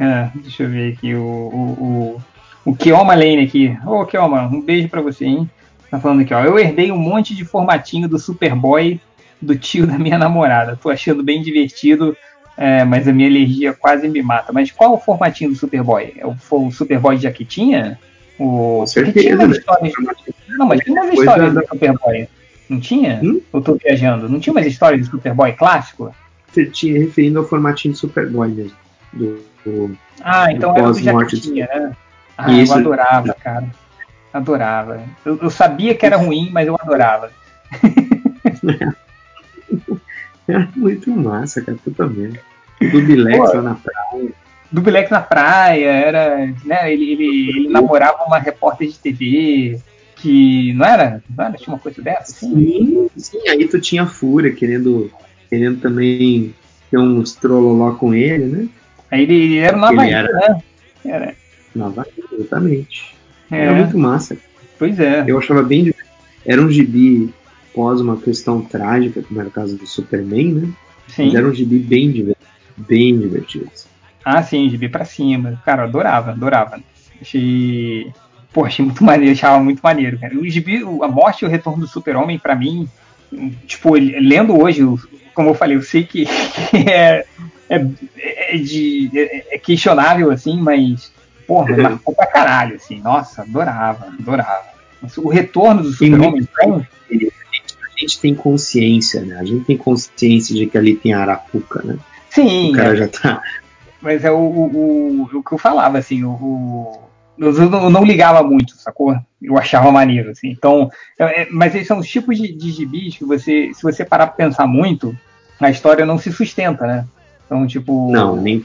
é, 0.00 0.30
deixa 0.36 0.64
eu 0.64 0.70
ver 0.70 0.92
aqui 0.94 1.14
o 1.14 1.20
o, 1.22 2.20
o, 2.64 2.70
o 2.70 2.76
Kioma 2.76 3.14
Lane 3.14 3.44
aqui. 3.44 3.76
Ô 3.86 4.04
Kioma, 4.06 4.46
um 4.48 4.60
beijo 4.60 4.88
pra 4.88 5.00
você, 5.00 5.24
hein? 5.26 5.48
Tá 5.90 6.00
falando 6.00 6.22
aqui, 6.22 6.34
ó. 6.34 6.42
Eu 6.42 6.58
herdei 6.58 6.90
um 6.90 6.98
monte 6.98 7.34
de 7.34 7.44
formatinho 7.44 8.08
do 8.08 8.18
Superboy 8.18 9.00
do 9.40 9.56
tio 9.56 9.86
da 9.86 9.96
minha 9.98 10.18
namorada. 10.18 10.76
Tô 10.76 10.90
achando 10.90 11.22
bem 11.22 11.42
divertido, 11.42 12.16
é, 12.56 12.84
mas 12.84 13.06
a 13.06 13.12
minha 13.12 13.28
alergia 13.28 13.72
quase 13.72 14.08
me 14.08 14.22
mata. 14.22 14.52
Mas 14.52 14.70
qual 14.72 14.94
o 14.94 14.98
formatinho 14.98 15.50
do 15.50 15.56
Superboy? 15.56 16.14
É 16.16 16.26
o, 16.26 16.34
o 16.50 16.70
Superboy 16.70 17.16
de 17.16 17.24
Jaquetinha? 17.24 17.98
O, 18.38 18.78
Com 18.80 18.84
tinha 18.84 19.04
certeza, 19.04 19.36
umas 19.36 19.48
né? 19.50 19.56
histórias. 19.58 19.92
Não, 20.48 20.66
mas 20.66 20.80
tinha 20.80 21.02
umas 21.02 21.18
histórias 21.18 21.54
do 21.54 21.66
Superboy. 21.68 22.28
Não 22.68 22.80
tinha? 22.80 23.20
Hum? 23.22 23.40
Eu 23.52 23.60
tô 23.60 23.74
viajando. 23.74 24.28
Não 24.28 24.40
tinha 24.40 24.52
umas 24.52 24.66
histórias 24.66 25.06
do 25.06 25.10
Superboy 25.12 25.52
clássico? 25.52 26.14
Você 26.50 26.66
tinha 26.66 26.98
referindo 26.98 27.38
ao 27.38 27.44
formatinho 27.46 27.92
de 27.94 28.00
Superboy 28.00 28.48
mesmo. 28.48 28.76
Do, 29.12 29.40
do- 29.64 29.96
Ah, 30.22 30.50
então 30.52 30.72
do 30.72 30.78
era 30.78 30.86
do 30.88 30.92
pós-morte 30.94 31.36
Jaquetinha, 31.36 31.68
né? 31.72 31.92
Ah, 32.36 32.52
Isso. 32.52 32.72
eu 32.72 32.78
adorava, 32.78 33.34
cara. 33.34 33.66
Adorava. 34.32 35.02
Eu, 35.24 35.38
eu 35.42 35.50
sabia 35.50 35.94
que 35.94 36.04
era 36.04 36.16
ruim, 36.18 36.50
mas 36.52 36.66
eu 36.66 36.74
adorava. 36.80 37.30
É 40.48 40.66
muito 40.76 41.10
massa, 41.10 41.60
cara, 41.62 41.78
totalmente. 41.84 42.40
O 42.80 42.90
Dubilex 42.90 43.54
lá 43.54 43.62
na 43.62 43.74
praia. 43.74 44.32
Do 44.70 44.80
Bilex 44.80 45.10
na 45.10 45.20
praia, 45.20 45.88
era. 45.88 46.52
Né, 46.64 46.92
ele, 46.92 47.12
ele, 47.12 47.48
ele 47.50 47.68
namorava 47.68 48.24
uma 48.24 48.38
repórter 48.38 48.88
de 48.88 48.98
TV 48.98 49.78
que. 50.16 50.72
Não 50.74 50.84
era? 50.84 51.22
Não 51.36 51.44
era? 51.44 51.56
Tinha 51.56 51.74
uma 51.74 51.78
coisa 51.80 52.02
dessa? 52.02 52.32
Assim? 52.32 52.52
Sim, 52.52 53.10
sim, 53.16 53.48
aí 53.48 53.66
tu 53.68 53.80
tinha 53.80 54.06
Fúria 54.06 54.52
querendo, 54.52 55.10
querendo 55.48 55.80
também 55.80 56.54
ter 56.90 56.98
uns 56.98 57.34
trololó 57.34 57.92
com 57.94 58.12
ele, 58.12 58.44
né? 58.44 58.68
Aí 59.10 59.22
ele, 59.22 59.34
ele 59.34 59.58
era 59.58 59.76
Ele 59.76 59.86
Havaí, 59.86 60.12
era. 60.12 60.32
né? 60.32 60.62
Era. 61.04 61.34
Na 61.74 61.88
Bahia, 61.88 62.12
exatamente. 62.32 63.14
É, 63.50 63.58
Era 63.64 63.74
muito 63.74 63.96
massa. 63.96 64.36
Pois 64.78 64.98
é. 64.98 65.24
Eu 65.26 65.38
achava 65.38 65.62
bem 65.62 65.84
divertido. 65.84 66.10
Era 66.44 66.60
um 66.60 66.70
gibi 66.70 67.32
pós 67.76 68.00
uma 68.00 68.16
questão 68.16 68.62
trágica, 68.62 69.22
como 69.22 69.38
era 69.38 69.48
o 69.50 69.52
caso 69.52 69.76
do 69.76 69.86
Superman, 69.86 70.54
né? 70.54 70.68
Sim. 71.08 71.26
Mas 71.26 71.34
era 71.34 71.46
um 71.46 71.54
gibi 71.54 71.78
bem 71.78 72.10
divertido. 72.10 72.46
Bem 72.78 73.18
divertido. 73.18 73.70
Ah, 74.24 74.42
sim, 74.42 74.68
gibi 74.68 74.88
pra 74.88 75.04
cima. 75.04 75.60
Cara, 75.64 75.82
eu 75.82 75.86
adorava, 75.88 76.30
adorava. 76.32 76.80
Achei. 77.20 78.10
Pô, 78.52 78.64
achei 78.64 78.84
muito 78.84 79.04
maneiro, 79.04 79.32
achava 79.32 79.62
muito 79.62 79.80
maneiro, 79.80 80.18
cara. 80.18 80.36
O 80.38 80.48
gibi, 80.48 80.82
a 80.82 81.08
morte 81.08 81.42
e 81.42 81.46
o 81.46 81.50
retorno 81.50 81.80
do 81.82 81.86
super-homem, 81.86 82.38
pra 82.38 82.56
mim, 82.56 82.88
tipo, 83.66 83.96
ele- 83.96 84.18
lendo 84.20 84.58
hoje, 84.60 84.82
como 85.34 85.50
eu 85.50 85.54
falei, 85.54 85.76
eu 85.76 85.82
sei 85.82 86.02
que 86.08 86.26
é, 86.88 87.24
é, 87.68 87.86
é 88.50 88.56
de, 88.58 89.10
é- 89.14 89.54
é 89.56 89.58
questionável, 89.58 90.30
assim, 90.30 90.58
mas, 90.60 91.12
porra, 91.46 91.76
marcou 91.76 92.14
pra 92.14 92.26
caralho, 92.26 92.76
assim. 92.76 93.00
Nossa, 93.00 93.42
adorava, 93.42 94.06
adorava. 94.18 94.64
O 95.18 95.28
retorno 95.28 95.82
do 95.82 95.92
super-homem, 95.92 96.40
então, 96.40 96.84
A 97.96 98.00
gente 98.00 98.20
tem 98.20 98.34
consciência, 98.34 99.22
né? 99.22 99.38
A 99.38 99.44
gente 99.44 99.64
tem 99.64 99.76
consciência 99.76 100.54
de 100.54 100.66
que 100.66 100.76
ali 100.76 100.94
tem 100.96 101.14
arapuca, 101.14 101.82
né? 101.82 101.96
sim, 102.30 102.70
O 102.70 102.76
cara 102.76 102.92
é- 102.92 102.96
já 102.96 103.08
tá. 103.08 103.42
Mas 104.00 104.24
é 104.24 104.30
o, 104.30 104.36
o, 104.36 105.22
o, 105.32 105.38
o 105.38 105.42
que 105.42 105.52
eu 105.52 105.58
falava, 105.58 105.96
assim, 105.98 106.22
o, 106.22 106.30
o, 106.30 107.00
eu 107.38 107.52
não, 107.70 107.84
eu 107.84 107.90
não 107.90 108.04
ligava 108.04 108.42
muito, 108.42 108.76
sacou? 108.76 109.16
Eu 109.42 109.58
achava 109.58 109.90
maneiro, 109.90 110.30
assim. 110.30 110.48
Então, 110.48 110.90
é, 111.18 111.42
é, 111.42 111.48
mas 111.50 111.74
esses 111.74 111.88
são 111.88 111.98
os 111.98 112.08
tipos 112.08 112.36
de, 112.36 112.52
de 112.52 112.70
gibis 112.70 113.16
que 113.16 113.24
você, 113.24 113.70
se 113.74 113.82
você 113.82 114.04
parar 114.04 114.26
pra 114.28 114.36
pensar 114.36 114.66
muito, 114.66 115.16
a 115.58 115.70
história 115.70 116.04
não 116.06 116.18
se 116.18 116.30
sustenta, 116.30 116.86
né? 116.86 117.06
Então, 117.46 117.66
tipo. 117.66 118.10
Não, 118.10 118.36
nem 118.36 118.64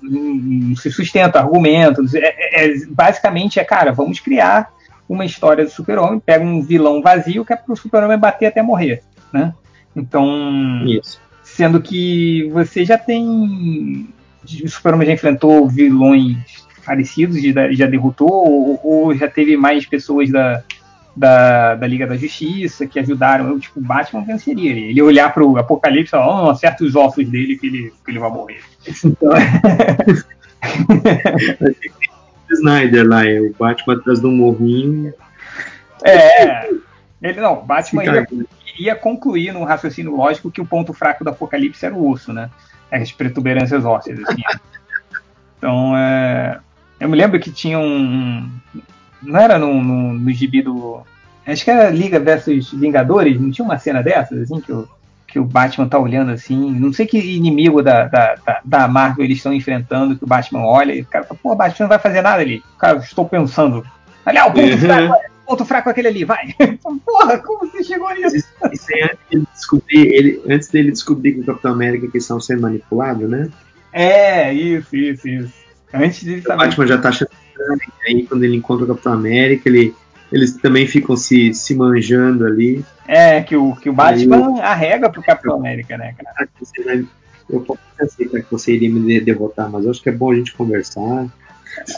não, 0.00 0.22
não 0.34 0.76
se 0.76 0.90
sustenta 0.90 1.38
argumento. 1.38 2.02
É, 2.16 2.66
é- 2.66 2.86
basicamente 2.88 3.58
é, 3.58 3.64
cara, 3.64 3.92
vamos 3.92 4.20
criar 4.20 4.70
uma 5.08 5.24
história 5.24 5.64
do 5.64 5.70
super-homem, 5.70 6.20
pega 6.20 6.44
um 6.44 6.62
vilão 6.62 7.00
vazio 7.00 7.44
que 7.44 7.52
é 7.52 7.56
pro 7.56 7.76
super-homem 7.76 8.18
bater 8.18 8.46
até 8.46 8.62
morrer, 8.62 9.02
né? 9.32 9.54
Então, 9.96 10.84
Isso. 10.86 11.20
sendo 11.42 11.80
que 11.80 12.48
você 12.52 12.84
já 12.84 12.98
tem 12.98 14.08
o 14.62 14.68
super-homem 14.68 15.06
já 15.06 15.14
enfrentou 15.14 15.68
vilões 15.68 16.36
parecidos, 16.84 17.42
já, 17.42 17.70
já 17.72 17.86
derrotou, 17.86 18.30
ou, 18.30 18.80
ou 18.82 19.14
já 19.14 19.28
teve 19.28 19.56
mais 19.56 19.84
pessoas 19.84 20.30
da, 20.30 20.62
da, 21.14 21.74
da 21.74 21.86
Liga 21.86 22.06
da 22.06 22.16
Justiça 22.16 22.86
que 22.86 22.98
ajudaram. 22.98 23.48
Eu, 23.48 23.60
tipo, 23.60 23.78
o 23.78 23.82
Batman 23.82 24.24
venceria 24.24 24.70
ele. 24.70 24.90
Ele 24.90 25.02
olhar 25.02 25.32
pro 25.34 25.58
Apocalipse 25.58 26.08
e 26.08 26.10
falar, 26.10 26.44
oh, 26.44 26.50
acerta 26.50 26.84
os 26.84 26.96
ossos 26.96 27.28
dele 27.28 27.58
que 27.58 27.66
ele, 27.66 27.92
que 28.04 28.10
ele 28.10 28.18
vai 28.18 28.30
morrer. 28.30 28.60
Então, 29.04 29.28
Snyder 32.54 33.06
lá, 33.06 33.26
é 33.26 33.40
o 33.40 33.54
Batman 33.58 33.94
atrás 33.94 34.20
do 34.20 34.30
morrinho. 34.30 35.12
É. 36.04 36.68
Ele 37.20 37.40
não, 37.40 37.64
Batman 37.64 38.04
ia, 38.04 38.26
ia 38.78 38.94
concluir 38.94 39.52
num 39.52 39.64
raciocínio 39.64 40.14
lógico 40.14 40.50
que 40.50 40.60
o 40.60 40.66
ponto 40.66 40.92
fraco 40.92 41.24
do 41.24 41.30
Apocalipse 41.30 41.84
era 41.84 41.94
o 41.94 42.08
osso, 42.08 42.32
né? 42.32 42.48
As 42.90 43.10
protuberâncias 43.10 43.84
ósseas, 43.84 44.20
assim. 44.20 44.42
então, 45.58 45.96
é, 45.96 46.60
eu 47.00 47.08
me 47.08 47.16
lembro 47.16 47.40
que 47.40 47.50
tinha 47.50 47.78
um. 47.78 48.50
Não 49.20 49.38
era 49.38 49.58
no, 49.58 49.82
no, 49.82 50.12
no 50.14 50.32
gibi 50.32 50.62
do. 50.62 51.02
Acho 51.46 51.64
que 51.64 51.70
era 51.70 51.90
Liga 51.90 52.20
versus 52.20 52.70
Vingadores, 52.72 53.40
não 53.40 53.50
tinha 53.50 53.64
uma 53.64 53.78
cena 53.78 54.02
dessas, 54.02 54.42
assim, 54.42 54.60
que 54.60 54.70
o, 54.70 54.88
que 55.28 55.38
o 55.38 55.44
Batman 55.44 55.86
tá 55.86 55.98
olhando 55.98 56.30
assim. 56.32 56.72
Não 56.72 56.92
sei 56.92 57.06
que 57.06 57.18
inimigo 57.18 57.82
da, 57.82 58.06
da, 58.06 58.34
da, 58.44 58.60
da 58.64 58.88
Marvel 58.88 59.24
eles 59.24 59.36
estão 59.36 59.52
enfrentando, 59.52 60.16
que 60.16 60.24
o 60.24 60.26
Batman 60.26 60.64
olha 60.64 60.94
e 60.94 61.02
o 61.02 61.06
cara 61.06 61.24
fala, 61.24 61.38
pô, 61.42 61.54
Batman 61.54 61.84
não 61.84 61.88
vai 61.90 61.98
fazer 61.98 62.22
nada 62.22 62.40
ali. 62.40 62.62
Cara, 62.78 62.98
estou 62.98 63.28
pensando. 63.28 63.86
Olha, 64.26 64.46
o 64.46 64.52
ponto 64.52 64.66
Uhum. 64.66 64.78
fraco, 64.78 65.14
ponto 65.46 65.64
fraco 65.66 65.88
é 65.88 65.92
aquele 65.92 66.08
ali, 66.08 66.24
vai. 66.24 66.54
Porra, 67.04 67.38
como 67.38 67.70
você 67.70 67.84
chegou 67.84 68.12
nisso? 68.14 68.36
Isso, 68.36 68.86
é 68.94 69.04
antes 69.04 69.18
dele 69.30 69.46
descobrir, 69.54 70.06
ele, 70.14 70.42
antes 70.48 70.68
dele 70.68 70.90
descobrir 70.92 71.32
que 71.34 71.40
o 71.40 71.44
Capitão 71.44 71.72
América 71.72 72.08
que 72.08 72.18
estão 72.18 72.40
sendo 72.40 72.62
manipulados, 72.62 73.28
né? 73.28 73.48
É, 73.92 74.52
isso, 74.52 74.96
isso, 74.96 75.28
isso. 75.28 75.52
Antes 75.92 76.20
de 76.20 76.36
O 76.36 76.42
saber. 76.42 76.64
Batman 76.64 76.86
já 76.86 76.98
tá 76.98 77.08
achando 77.10 77.30
aí 78.06 78.26
quando 78.26 78.44
ele 78.44 78.56
encontra 78.56 78.84
o 78.84 78.88
Capitão 78.88 79.12
América, 79.12 79.68
ele, 79.68 79.94
eles 80.30 80.56
também 80.56 80.86
ficam 80.86 81.16
se, 81.16 81.52
se 81.54 81.74
manjando 81.74 82.46
ali. 82.46 82.84
É, 83.06 83.40
que 83.42 83.56
o, 83.56 83.74
que 83.74 83.88
o 83.88 83.92
Batman 83.92 84.60
arrega 84.60 85.08
pro 85.10 85.22
Capitão 85.22 85.56
América, 85.56 85.96
né, 85.96 86.14
cara? 86.16 86.48
Eu 87.48 87.60
posso 87.60 87.80
aceitar 87.98 88.42
que 88.42 88.50
você 88.50 88.74
iria 88.74 88.90
me 88.90 89.00
de- 89.00 89.20
derrotar, 89.22 89.70
mas 89.70 89.86
acho 89.86 90.02
que 90.02 90.10
é 90.10 90.12
bom 90.12 90.30
a 90.30 90.34
gente 90.34 90.52
conversar. 90.54 91.26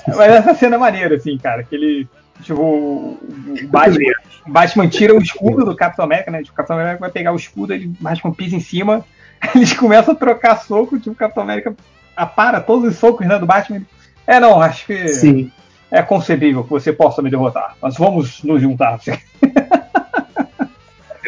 Mas 0.06 0.32
essa 0.32 0.54
cena 0.54 0.76
é 0.76 0.78
maneira, 0.78 1.16
assim, 1.16 1.36
cara, 1.38 1.64
que 1.64 1.74
ele. 1.74 2.08
Tipo, 2.42 2.62
o 2.62 3.18
o 3.62 3.68
Batman, 3.68 4.12
o 4.46 4.50
Batman 4.50 4.88
tira 4.88 5.14
o 5.14 5.20
escudo 5.20 5.64
do 5.64 5.76
Capitão 5.76 6.04
América, 6.04 6.30
né? 6.30 6.38
Tipo, 6.38 6.52
o 6.52 6.56
Capitão 6.56 6.78
América 6.78 7.00
vai 7.00 7.10
pegar 7.10 7.32
o 7.32 7.36
escudo, 7.36 7.74
ele, 7.74 7.86
o 7.86 7.96
Batman 8.02 8.32
pisa 8.32 8.56
em 8.56 8.60
cima, 8.60 9.04
eles 9.54 9.72
começam 9.72 10.14
a 10.14 10.16
trocar 10.16 10.56
soco, 10.56 10.98
tipo, 10.98 11.10
o 11.10 11.14
Capitão 11.14 11.42
América 11.42 11.74
apara 12.16 12.60
todos 12.60 12.88
os 12.88 12.96
socos 12.96 13.26
né, 13.26 13.38
do 13.38 13.46
Batman. 13.46 13.82
É, 14.26 14.38
não, 14.38 14.60
acho 14.60 14.86
que 14.86 15.08
Sim. 15.08 15.50
É 15.90 16.02
concebível 16.02 16.64
que 16.64 16.70
você 16.70 16.92
possa 16.92 17.20
me 17.22 17.30
derrotar, 17.30 17.76
mas 17.82 17.96
vamos 17.96 18.42
nos 18.42 18.62
juntar, 18.62 18.98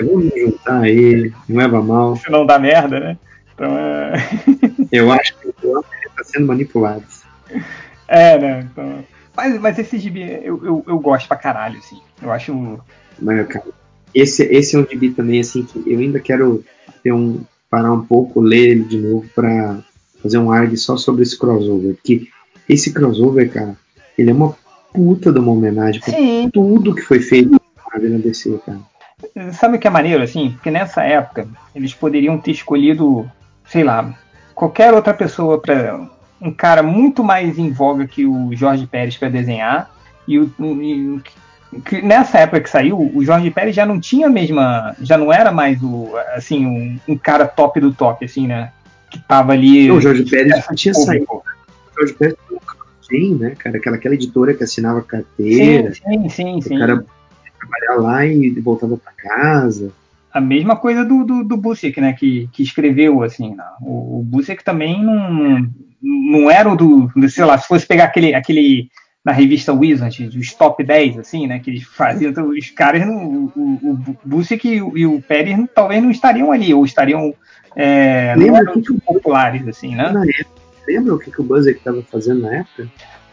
vou 0.04 0.18
me 0.18 0.30
juntar 0.30 0.80
aí, 0.80 1.32
não 1.48 1.56
leva 1.58 1.82
mal. 1.82 2.16
se 2.16 2.30
não 2.30 2.46
dá 2.46 2.58
merda, 2.58 2.98
né? 2.98 3.18
Então 3.54 3.76
é. 3.78 4.14
Eu 4.90 5.12
acho 5.12 5.36
que 5.38 5.48
o 5.48 5.84
está 6.06 6.24
sendo 6.24 6.46
manipulado. 6.46 7.04
É, 8.08 8.38
né? 8.38 8.68
Então... 8.70 9.04
Mas, 9.34 9.58
mas 9.60 9.78
esse 9.78 9.98
gibi 9.98 10.22
eu, 10.42 10.64
eu, 10.64 10.84
eu 10.86 10.98
gosto 10.98 11.26
pra 11.26 11.36
caralho, 11.36 11.78
assim. 11.78 11.98
Eu 12.20 12.30
acho. 12.30 12.78
Mas, 13.18 13.46
cara, 13.46 13.64
esse, 14.14 14.44
esse 14.44 14.76
é 14.76 14.78
um 14.78 14.86
gibi 14.86 15.10
também, 15.10 15.40
assim, 15.40 15.62
que 15.62 15.82
eu 15.86 15.98
ainda 15.98 16.20
quero 16.20 16.62
ter 17.02 17.12
um, 17.12 17.42
parar 17.70 17.92
um 17.92 18.04
pouco, 18.04 18.40
ler 18.40 18.70
ele 18.70 18.84
de 18.84 18.98
novo 18.98 19.26
pra 19.34 19.78
fazer 20.22 20.38
um 20.38 20.52
ARG 20.52 20.76
só 20.76 20.96
sobre 20.96 21.22
esse 21.22 21.38
crossover. 21.38 21.94
Porque 21.94 22.28
esse 22.68 22.92
crossover, 22.92 23.50
cara, 23.50 23.76
ele 24.22 24.30
é 24.30 24.34
uma 24.34 24.54
puta 24.92 25.32
de 25.32 25.38
uma 25.38 25.52
homenagem 25.52 26.00
Sim. 26.02 26.50
tudo 26.52 26.94
que 26.94 27.02
foi 27.02 27.20
feito 27.20 27.60
na 28.00 28.18
DC, 28.18 28.58
cara. 28.64 28.80
Sabe 29.52 29.76
o 29.76 29.80
que 29.80 29.86
é 29.86 29.90
maneiro, 29.90 30.22
assim? 30.22 30.50
Porque 30.50 30.70
nessa 30.70 31.02
época 31.02 31.46
eles 31.74 31.94
poderiam 31.94 32.38
ter 32.38 32.52
escolhido, 32.52 33.30
sei 33.66 33.84
lá, 33.84 34.14
qualquer 34.54 34.92
outra 34.92 35.14
pessoa 35.14 35.60
para 35.60 36.00
um 36.40 36.52
cara 36.52 36.82
muito 36.82 37.22
mais 37.22 37.58
em 37.58 37.70
voga 37.70 38.06
que 38.06 38.26
o 38.26 38.50
Jorge 38.54 38.86
Pérez 38.86 39.16
para 39.16 39.28
desenhar. 39.28 39.90
E, 40.26 40.38
o, 40.38 40.52
e 40.60 41.20
que 41.84 42.02
nessa 42.02 42.38
época 42.38 42.60
que 42.60 42.70
saiu, 42.70 42.98
o 43.14 43.24
Jorge 43.24 43.50
Pérez 43.50 43.74
já 43.74 43.86
não 43.86 44.00
tinha 44.00 44.26
a 44.26 44.30
mesma. 44.30 44.94
Já 45.00 45.16
não 45.16 45.32
era 45.32 45.52
mais 45.52 45.80
o 45.82 46.12
assim, 46.34 46.66
um, 46.66 46.98
um 47.12 47.16
cara 47.16 47.46
top 47.46 47.80
do 47.80 47.92
top, 47.92 48.24
assim, 48.24 48.46
né? 48.46 48.72
Que 49.10 49.18
tava 49.20 49.52
ali. 49.52 49.88
Não, 49.88 49.96
o 49.96 50.00
Jorge 50.00 50.24
Pérez 50.24 50.52
essa 50.52 50.74
tinha 50.74 50.94
saído. 50.94 51.26
O 51.30 51.42
Jorge 51.98 52.14
Pérez 52.14 52.36
tinha 53.12 53.24
um 53.24 53.34
sim, 53.34 53.34
né, 53.36 53.54
cara? 53.56 53.76
Aquela, 53.76 53.96
aquela 53.96 54.14
editora 54.14 54.54
que 54.54 54.64
assinava 54.64 55.02
carteira. 55.02 55.94
Sim, 55.94 56.28
sim, 56.28 56.60
sim. 56.60 56.76
O 56.76 56.78
cara 56.78 56.92
ia 56.94 57.52
trabalhar 57.58 58.02
lá 58.02 58.26
e 58.26 58.50
voltava 58.60 58.96
pra 58.96 59.12
casa. 59.12 59.92
a 60.32 60.40
mesma 60.40 60.76
coisa 60.76 61.04
do, 61.04 61.24
do, 61.24 61.44
do 61.44 61.56
Busiek, 61.56 62.00
né? 62.00 62.12
Que, 62.12 62.48
que 62.52 62.62
escreveu, 62.62 63.22
assim. 63.22 63.54
né? 63.54 63.64
O, 63.80 64.20
o 64.20 64.22
Busiek 64.22 64.64
também 64.64 65.02
não, 65.02 65.68
não 66.02 66.50
era 66.50 66.70
o 66.70 66.76
do. 66.76 67.10
Sei 67.28 67.44
lá, 67.44 67.58
se 67.58 67.68
fosse 67.68 67.86
pegar 67.86 68.04
aquele. 68.04 68.34
aquele 68.34 68.88
na 69.24 69.30
revista 69.30 69.72
Wizard, 69.72 70.36
os 70.36 70.52
top 70.52 70.82
10, 70.82 71.20
assim, 71.20 71.46
né? 71.46 71.60
Que 71.60 71.70
eles 71.70 71.84
faziam. 71.84 72.32
Então, 72.32 72.48
os 72.48 72.70
caras, 72.70 73.06
não, 73.06 73.50
o, 73.54 73.78
o, 73.82 74.16
Busiek 74.24 74.68
e 74.68 74.82
o, 74.82 74.98
e 74.98 75.06
o 75.06 75.22
Pérez 75.22 75.56
talvez 75.72 76.02
não 76.02 76.10
estariam 76.10 76.50
ali, 76.50 76.74
ou 76.74 76.84
estariam. 76.84 77.32
É, 77.76 78.34
não 78.36 78.56
eram 78.56 78.82
tão 78.82 78.98
populares, 78.98 79.66
assim, 79.68 79.94
né? 79.94 80.10
Na 80.10 80.24
época, 80.24 80.61
lembra 80.86 81.14
o 81.14 81.18
que, 81.18 81.30
que 81.30 81.40
o 81.40 81.44
Buzzer 81.44 81.76
estava 81.76 82.02
fazendo 82.02 82.42
na 82.42 82.56
época? 82.56 82.88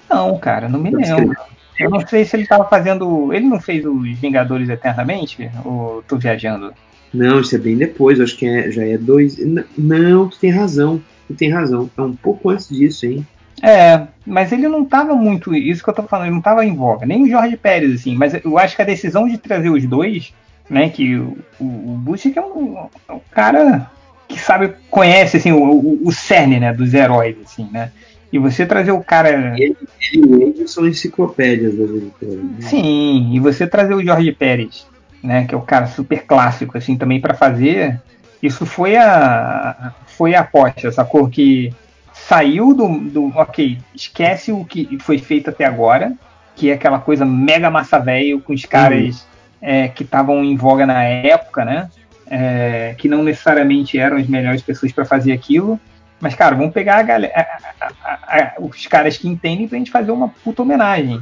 Não, 0.09 0.37
cara, 0.39 0.67
não 0.67 0.79
me 0.79 0.91
Não 0.91 0.99
lembro. 0.99 1.37
Eu 1.79 1.89
não 1.89 2.05
sei 2.05 2.25
se 2.25 2.35
ele 2.35 2.43
estava 2.43 2.65
fazendo. 2.65 3.31
Ele 3.31 3.45
não 3.45 3.59
fez 3.59 3.85
os 3.85 4.19
Vingadores 4.19 4.67
Eternamente? 4.67 5.49
Ou 5.63 6.03
tô 6.07 6.17
viajando? 6.17 6.73
Não, 7.13 7.39
isso 7.39 7.55
é 7.55 7.57
bem 7.57 7.77
depois, 7.77 8.19
acho 8.19 8.35
que 8.35 8.45
é- 8.45 8.69
já 8.69 8.85
é 8.85 8.97
dois. 8.97 9.37
Não, 9.77 10.27
tu 10.27 10.37
tem 10.37 10.51
razão. 10.51 11.01
Tu 11.27 11.33
tem 11.35 11.49
razão. 11.49 11.89
É 11.97 12.01
um 12.01 12.15
pouco 12.15 12.49
antes 12.49 12.67
disso, 12.67 13.05
hein? 13.05 13.25
É, 13.61 14.07
mas 14.25 14.51
ele 14.51 14.67
não 14.67 14.85
tava 14.85 15.15
muito. 15.15 15.53
Isso 15.55 15.83
que 15.83 15.89
eu 15.89 15.93
tô 15.93 16.03
falando, 16.03 16.27
ele 16.27 16.35
não 16.35 16.41
tava 16.41 16.65
em 16.65 16.75
voga. 16.75 17.05
Nem 17.05 17.23
o 17.23 17.29
Jorge 17.29 17.57
Pérez, 17.57 17.93
assim. 18.01 18.15
Mas 18.15 18.33
eu 18.43 18.57
acho 18.57 18.75
que 18.75 18.81
a 18.81 18.85
decisão 18.85 19.27
de 19.27 19.37
trazer 19.37 19.69
os 19.69 19.85
dois, 19.85 20.33
né? 20.69 20.89
Que 20.89 21.15
o, 21.15 21.37
o, 21.59 21.63
o 21.65 21.97
Busiek 21.97 22.37
é 22.37 22.41
um, 22.41 22.77
é 23.07 23.11
um 23.13 23.21
cara 23.31 23.89
que 24.29 24.39
sabe, 24.39 24.75
conhece, 24.89 25.37
assim, 25.37 25.51
o, 25.51 25.63
o, 25.63 26.07
o 26.07 26.11
cerne, 26.11 26.59
né? 26.59 26.71
Dos 26.71 26.93
heróis, 26.93 27.35
assim, 27.43 27.67
né? 27.71 27.91
E 28.31 28.37
você 28.37 28.65
trazer 28.65 28.91
o 28.91 29.03
cara. 29.03 29.55
Ele, 29.57 29.75
ele 30.13 30.63
e 30.63 30.67
são 30.67 30.87
enciclopédias 30.87 31.75
das 31.75 31.89
editoras. 31.89 32.35
né? 32.35 32.57
Sim, 32.61 33.31
e 33.33 33.39
você 33.39 33.65
trazer 33.65 33.95
o 33.95 34.03
Jorge 34.03 34.31
Pérez, 34.31 34.85
né, 35.23 35.45
que 35.45 35.55
é 35.55 35.57
o 35.57 35.61
cara 35.61 35.87
super 35.87 36.23
clássico 36.25 36.77
assim 36.77 36.95
também 36.95 37.19
para 37.19 37.33
fazer, 37.33 37.99
isso 38.41 38.65
foi 38.65 38.95
a 38.95 39.93
foi 40.05 40.35
a 40.35 40.41
aposta, 40.41 40.91
sacou 40.91 41.27
que 41.27 41.73
saiu 42.13 42.73
do, 42.73 42.87
do 42.99 43.27
OK, 43.37 43.79
esquece 43.95 44.51
o 44.51 44.63
que 44.63 44.97
foi 44.99 45.17
feito 45.17 45.49
até 45.49 45.65
agora, 45.65 46.13
que 46.55 46.69
é 46.69 46.73
aquela 46.73 46.99
coisa 46.99 47.25
mega 47.25 47.71
massa 47.71 47.97
velho 47.97 48.41
com 48.41 48.53
os 48.53 48.65
caras 48.65 49.25
é, 49.61 49.87
que 49.87 50.03
estavam 50.03 50.43
em 50.43 50.55
voga 50.55 50.85
na 50.85 51.03
época, 51.03 51.65
né? 51.65 51.89
É, 52.29 52.95
que 52.97 53.07
não 53.07 53.23
necessariamente 53.23 53.97
eram 53.97 54.17
as 54.17 54.27
melhores 54.27 54.61
pessoas 54.61 54.91
para 54.91 55.05
fazer 55.05 55.31
aquilo. 55.31 55.79
Mas, 56.21 56.35
cara, 56.35 56.55
vamos 56.55 56.73
pegar 56.73 56.97
a 56.97 57.03
galera, 57.03 57.33
a- 57.35 57.91
a- 58.03 58.37
a- 58.37 58.53
os 58.59 58.85
caras 58.87 59.17
que 59.17 59.27
entendem 59.27 59.67
pra 59.67 59.77
gente 59.77 59.89
fazer 59.91 60.11
uma 60.11 60.27
puta 60.29 60.61
homenagem. 60.61 61.21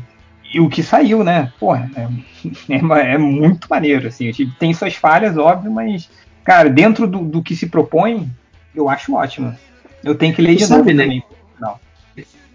E 0.53 0.59
o 0.59 0.69
que 0.69 0.81
saiu, 0.81 1.23
né? 1.23 1.51
Porra, 1.59 1.89
é, 1.95 2.07
é 3.09 3.13
é 3.13 3.17
muito 3.17 3.67
maneiro, 3.69 4.07
assim. 4.07 4.31
Tem 4.59 4.73
suas 4.73 4.95
falhas, 4.95 5.37
óbvio, 5.37 5.71
mas, 5.71 6.09
cara, 6.43 6.69
dentro 6.69 7.05
do, 7.05 7.19
do 7.19 7.43
que 7.43 7.55
se 7.55 7.67
propõe, 7.67 8.29
eu 8.75 8.89
acho 8.89 9.13
ótimo. 9.13 9.55
Eu 10.03 10.15
tenho 10.15 10.33
que 10.33 10.41
ler 10.41 10.55
de 10.55 10.65
sabe, 10.65 10.79
novo 10.79 10.93
né? 10.93 11.03
também. 11.03 11.23
Não. 11.59 11.75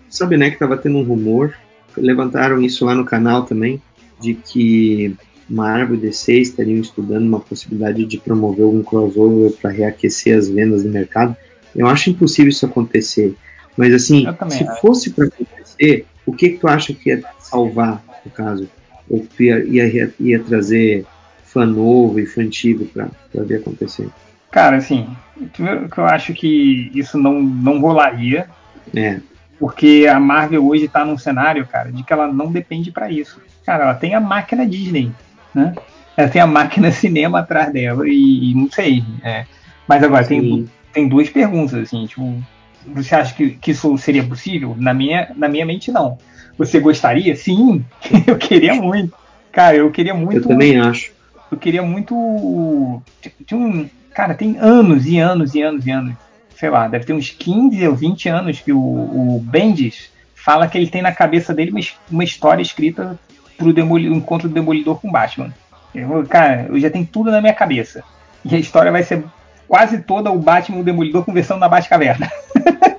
Sabe, 0.08 0.36
né, 0.36 0.50
que 0.50 0.58
tava 0.58 0.76
tendo 0.76 0.98
um 0.98 1.04
rumor, 1.04 1.54
levantaram 1.96 2.60
isso 2.60 2.84
lá 2.84 2.94
no 2.94 3.04
canal 3.04 3.44
também, 3.44 3.80
de 4.20 4.34
que 4.34 5.16
Marvel 5.48 5.96
e 5.96 6.00
DC 6.00 6.34
estariam 6.34 6.80
estudando 6.80 7.26
uma 7.26 7.40
possibilidade 7.40 8.04
de 8.04 8.18
promover 8.18 8.64
algum 8.64 8.82
crossover 8.82 9.52
para 9.52 9.70
reaquecer 9.70 10.36
as 10.36 10.48
vendas 10.48 10.82
do 10.82 10.88
mercado. 10.88 11.36
Eu 11.74 11.86
acho 11.86 12.10
impossível 12.10 12.50
isso 12.50 12.66
acontecer. 12.66 13.34
Mas 13.76 13.92
assim, 13.94 14.26
se 14.50 14.64
acho. 14.64 14.80
fosse 14.80 15.10
para 15.10 15.26
acontecer, 15.26 16.06
o 16.26 16.32
que, 16.32 16.50
que 16.50 16.58
tu 16.58 16.68
acha 16.68 16.92
que 16.92 17.10
ia 17.10 17.22
salvar, 17.38 18.02
no 18.24 18.30
caso? 18.30 18.68
Ou 19.08 19.26
ia, 19.40 19.86
ia, 19.86 20.14
ia 20.18 20.40
trazer 20.40 21.04
fã 21.44 21.66
novo 21.66 22.18
e 22.18 22.26
fã 22.26 22.42
antigo 22.42 22.86
pra 22.86 23.08
ver 23.34 23.56
acontecer? 23.56 24.08
Cara, 24.50 24.76
assim, 24.76 25.08
primeiro 25.52 25.88
que 25.88 25.98
eu 25.98 26.04
acho 26.04 26.34
que 26.34 26.90
isso 26.94 27.18
não, 27.18 27.42
não 27.42 27.80
rolaria. 27.80 28.46
É. 28.94 29.18
Porque 29.58 30.06
a 30.10 30.18
Marvel 30.18 30.66
hoje 30.66 30.88
tá 30.88 31.04
num 31.04 31.16
cenário, 31.16 31.66
cara, 31.66 31.90
de 31.90 32.02
que 32.02 32.12
ela 32.12 32.26
não 32.26 32.50
depende 32.50 32.90
para 32.90 33.10
isso. 33.10 33.40
Cara, 33.64 33.84
ela 33.84 33.94
tem 33.94 34.14
a 34.14 34.20
máquina 34.20 34.66
Disney, 34.66 35.12
né? 35.54 35.74
Ela 36.16 36.28
tem 36.28 36.40
a 36.40 36.46
máquina 36.46 36.90
cinema 36.92 37.40
atrás 37.40 37.72
dela 37.72 38.06
e, 38.06 38.50
e 38.50 38.54
não 38.54 38.70
sei. 38.70 39.04
É. 39.22 39.46
Mas 39.86 40.02
agora, 40.02 40.24
tem, 40.24 40.68
tem 40.92 41.08
duas 41.08 41.28
perguntas, 41.28 41.74
assim, 41.74 42.06
tipo, 42.06 42.42
você 42.86 43.14
acha 43.14 43.34
que, 43.34 43.50
que 43.50 43.70
isso 43.70 43.96
seria 43.98 44.24
possível? 44.24 44.76
Na 44.78 44.94
minha, 44.94 45.30
na 45.36 45.48
minha 45.48 45.66
mente, 45.66 45.90
não. 45.90 46.18
Você 46.58 46.80
gostaria? 46.80 47.34
Sim, 47.34 47.84
eu 48.26 48.36
queria 48.36 48.74
muito. 48.74 49.14
Cara, 49.50 49.76
eu 49.76 49.90
queria 49.90 50.14
muito. 50.14 50.36
Eu 50.36 50.48
também 50.48 50.78
acho. 50.78 51.12
Eu 51.50 51.58
queria 51.58 51.82
muito. 51.82 53.02
Tinha 53.46 53.60
um, 53.60 53.88
cara, 54.14 54.34
tem 54.34 54.56
anos 54.58 55.06
e 55.06 55.18
anos 55.18 55.54
e 55.54 55.62
anos 55.62 55.86
e 55.86 55.90
anos. 55.90 56.14
Sei 56.56 56.70
lá, 56.70 56.88
deve 56.88 57.04
ter 57.04 57.12
uns 57.12 57.30
15 57.30 57.88
ou 57.88 57.94
20 57.94 58.28
anos 58.28 58.60
que 58.60 58.72
o, 58.72 58.78
o 58.78 59.40
Bendis 59.44 60.10
fala 60.34 60.66
que 60.66 60.78
ele 60.78 60.88
tem 60.88 61.02
na 61.02 61.12
cabeça 61.12 61.52
dele 61.52 61.70
uma, 61.70 61.80
uma 62.10 62.24
história 62.24 62.62
escrita 62.62 63.18
pro 63.62 63.72
Demoli, 63.72 64.06
encontro 64.06 64.48
do 64.48 64.54
Demolidor 64.54 65.00
com 65.00 65.10
Batman. 65.10 65.52
Eu, 65.94 66.26
cara, 66.26 66.66
eu 66.68 66.78
já 66.80 66.90
tenho 66.90 67.06
tudo 67.06 67.30
na 67.30 67.40
minha 67.40 67.54
cabeça. 67.54 68.02
E 68.44 68.54
a 68.54 68.58
história 68.58 68.90
vai 68.90 69.02
ser 69.02 69.24
quase 69.68 69.98
toda 70.02 70.30
o 70.30 70.38
Batman 70.38 70.78
e 70.78 70.80
o 70.80 70.84
Demolidor 70.84 71.24
conversando 71.24 71.60
na 71.60 71.68
Batcaverna. 71.68 72.30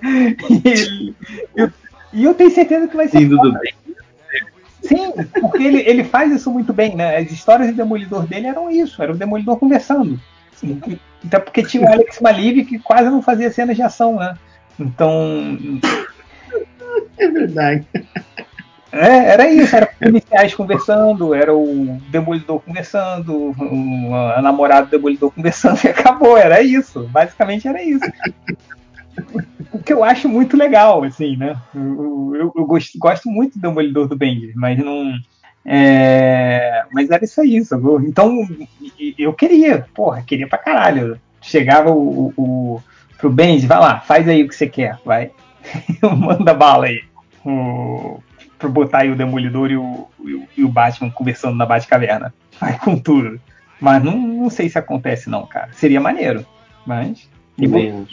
e, 0.65 1.13
eu, 1.55 1.71
e 2.13 2.23
eu 2.23 2.33
tenho 2.33 2.51
certeza 2.51 2.87
que 2.87 2.95
vai 2.95 3.07
ser. 3.07 3.19
Sim, 3.19 3.29
tudo 3.29 3.53
bem. 3.59 3.73
Sim, 4.81 5.13
porque 5.39 5.63
ele, 5.63 5.79
ele 5.87 6.03
faz 6.03 6.31
isso 6.31 6.51
muito 6.51 6.73
bem, 6.73 6.95
né? 6.95 7.17
As 7.17 7.31
histórias 7.31 7.69
do 7.69 7.75
Demolidor 7.75 8.27
dele 8.27 8.47
eram 8.47 8.69
isso, 8.69 9.01
era 9.01 9.11
o 9.11 9.17
Demolidor 9.17 9.57
conversando. 9.57 10.19
Até 11.25 11.39
porque 11.39 11.63
tinha 11.63 11.83
o 11.83 11.91
Alex 11.91 12.19
Maliv 12.19 12.65
que 12.65 12.79
quase 12.79 13.09
não 13.09 13.21
fazia 13.21 13.51
cenas 13.51 13.75
de 13.75 13.81
ação, 13.81 14.17
né? 14.17 14.35
Então. 14.79 15.57
É 17.17 17.27
verdade. 17.27 17.87
É, 18.93 19.31
era 19.31 19.49
isso, 19.49 19.75
era 19.75 19.87
policiais 19.87 20.53
conversando, 20.53 21.33
era 21.33 21.51
o 21.51 21.99
Demolidor 22.11 22.59
conversando, 22.59 23.51
a 24.35 24.39
namorada 24.39 24.85
do 24.85 24.91
Demolidor 24.91 25.31
conversando 25.31 25.79
e 25.83 25.87
acabou, 25.87 26.37
era 26.37 26.61
isso. 26.61 27.09
Basicamente 27.11 27.67
era 27.67 27.81
isso. 27.81 28.05
O 29.71 29.79
que 29.79 29.91
eu 29.91 30.03
acho 30.03 30.29
muito 30.29 30.55
legal, 30.55 31.03
assim, 31.03 31.35
né? 31.35 31.55
Eu, 31.73 32.35
eu, 32.35 32.53
eu 32.55 32.65
gosto, 32.65 32.99
gosto, 32.99 33.27
muito 33.29 33.57
do 33.57 33.61
Demolidor 33.61 34.07
do 34.07 34.15
Bendis, 34.15 34.53
mas 34.55 34.77
não. 34.77 35.11
É, 35.65 36.83
mas 36.91 37.09
era 37.09 37.23
isso 37.23 37.41
aí, 37.41 37.65
sabe? 37.65 37.83
Então 38.07 38.47
eu 39.17 39.33
queria, 39.33 39.87
porra, 39.95 40.21
queria 40.21 40.47
pra 40.47 40.59
caralho. 40.59 41.19
Chegava 41.41 41.89
o, 41.89 42.31
o, 42.37 42.83
pro 43.17 43.31
Bendis, 43.31 43.65
vai 43.65 43.79
lá, 43.79 43.99
faz 44.01 44.27
aí 44.27 44.43
o 44.43 44.47
que 44.47 44.55
você 44.55 44.67
quer, 44.67 44.99
vai. 45.03 45.31
Manda 46.15 46.53
bala 46.53 46.85
aí. 46.85 47.01
O, 47.43 48.21
pra 48.63 48.69
botar 48.69 48.99
aí 48.99 49.11
o 49.11 49.15
Demolidor 49.15 49.71
e 49.71 49.77
o, 49.77 50.07
e 50.57 50.63
o, 50.63 50.69
Batman 50.69 51.09
conversando 51.09 51.55
na 51.57 51.65
Batcaverna. 51.65 52.33
Vai 52.59 52.79
com 52.79 52.97
tudo. 52.97 53.39
Mas 53.79 54.01
não, 54.01 54.17
não 54.17 54.49
sei 54.49 54.69
se 54.69 54.77
acontece, 54.77 55.29
não, 55.29 55.45
cara. 55.45 55.69
Seria 55.73 55.99
maneiro. 55.99 56.45
Mas. 56.85 57.29
E 57.57 57.67
vo 57.67 58.07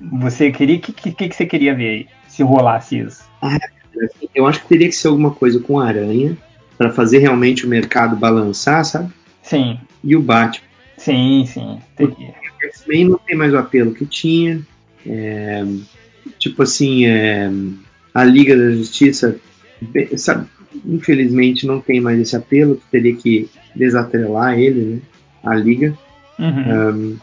você 0.00 0.50
queria. 0.50 0.76
O 0.76 0.80
que, 0.80 0.92
que, 0.92 1.28
que 1.28 1.36
você 1.36 1.44
queria 1.44 1.74
ver 1.74 1.88
aí? 1.88 2.06
Se 2.26 2.42
rolasse 2.42 2.98
isso? 2.98 3.22
Ah, 3.42 3.58
eu 4.34 4.46
acho 4.46 4.62
que 4.62 4.68
teria 4.68 4.88
que 4.88 4.94
ser 4.94 5.08
alguma 5.08 5.30
coisa 5.30 5.60
com 5.60 5.78
aranha. 5.78 6.36
para 6.78 6.90
fazer 6.90 7.18
realmente 7.18 7.66
o 7.66 7.68
mercado 7.68 8.16
balançar, 8.16 8.82
sabe? 8.84 9.12
Sim. 9.42 9.78
E 10.02 10.16
o 10.16 10.22
Batman. 10.22 10.64
Sim, 10.96 11.44
sim. 11.46 11.78
Teria. 11.94 12.34
O 12.62 12.66
X-Men 12.66 13.10
não 13.10 13.18
tem 13.18 13.36
mais 13.36 13.52
o 13.52 13.58
apelo 13.58 13.92
que 13.92 14.06
tinha. 14.06 14.60
É, 15.06 15.62
tipo 16.38 16.62
assim, 16.62 17.04
é, 17.04 17.50
a 18.14 18.24
Liga 18.24 18.56
da 18.56 18.70
Justiça 18.70 19.38
sabe, 20.16 20.46
infelizmente 20.84 21.66
não 21.66 21.80
tem 21.80 22.00
mais 22.00 22.18
esse 22.20 22.36
apelo, 22.36 22.76
tu 22.76 22.82
teria 22.90 23.14
que 23.14 23.48
desatrelar 23.74 24.58
ele, 24.58 24.80
né? 24.84 25.00
A 25.42 25.54
liga. 25.54 25.96
Uhum. 26.38 26.94
Um, 26.94 27.16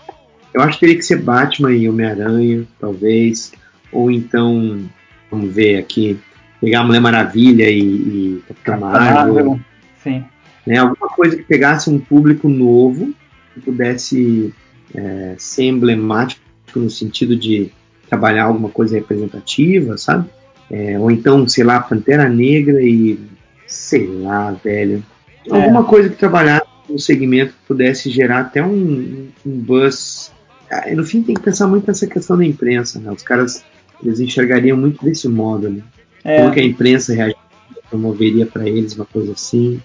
eu 0.54 0.62
acho 0.62 0.74
que 0.74 0.80
teria 0.80 0.96
que 0.96 1.04
ser 1.04 1.22
Batman 1.22 1.72
e 1.74 1.88
Homem-Aranha, 1.88 2.66
talvez. 2.80 3.52
Ou 3.92 4.10
então, 4.12 4.90
vamos 5.30 5.54
ver 5.54 5.78
aqui, 5.78 6.20
pegar 6.60 6.82
a 6.82 6.84
Mulher 6.84 7.00
Maravilha 7.00 7.70
e, 7.70 7.80
e 7.80 8.44
Capitã 8.48 8.78
Marvel. 8.78 9.60
Sim. 10.04 10.24
Né, 10.66 10.78
alguma 10.78 11.10
coisa 11.10 11.38
que 11.38 11.44
pegasse 11.44 11.90
um 11.90 12.00
público 12.00 12.50
novo, 12.50 13.14
que 13.54 13.62
pudesse 13.62 14.54
é, 14.94 15.36
ser 15.38 15.64
emblemático 15.64 16.42
no 16.76 16.90
sentido 16.90 17.36
de 17.36 17.72
trabalhar 18.10 18.46
alguma 18.46 18.70
coisa 18.70 18.96
representativa, 18.96 19.98
sabe? 19.98 20.30
É, 20.70 21.00
ou 21.00 21.10
então, 21.10 21.48
sei 21.48 21.64
lá, 21.64 21.80
Pantera 21.80 22.28
Negra 22.28 22.82
e. 22.82 23.20
sei 23.66 24.08
lá, 24.08 24.52
velho. 24.52 25.04
É. 25.46 25.54
Alguma 25.56 25.84
coisa 25.84 26.10
que 26.10 26.16
trabalhasse 26.18 26.68
no 26.90 27.00
segmento 27.00 27.54
que 27.54 27.68
pudesse 27.68 28.10
gerar 28.10 28.42
até 28.42 28.64
um, 28.64 29.28
um 29.46 29.60
buzz. 29.60 30.32
Ah, 30.70 30.90
no 30.94 31.06
fim, 31.06 31.24
tem 31.24 31.36
que 31.36 31.42
pensar 31.42 31.68
muito 31.68 31.88
nessa 31.88 32.06
questão 32.08 32.38
da 32.38 32.46
imprensa, 32.46 33.00
né? 33.00 33.12
Os 33.12 33.24
caras 33.24 33.64
eles 34.04 34.20
enxergariam 34.20 34.78
muito 34.78 35.04
desse 35.04 35.28
modo, 35.28 35.70
né? 35.70 35.82
É. 36.24 36.40
Como 36.40 36.52
que 36.52 36.60
a 36.60 36.64
imprensa 36.64 37.14
reagiria, 37.14 37.42
promoveria 37.90 38.46
para 38.46 38.68
eles 38.68 38.96
uma 38.96 39.06
coisa 39.06 39.32
assim. 39.32 39.82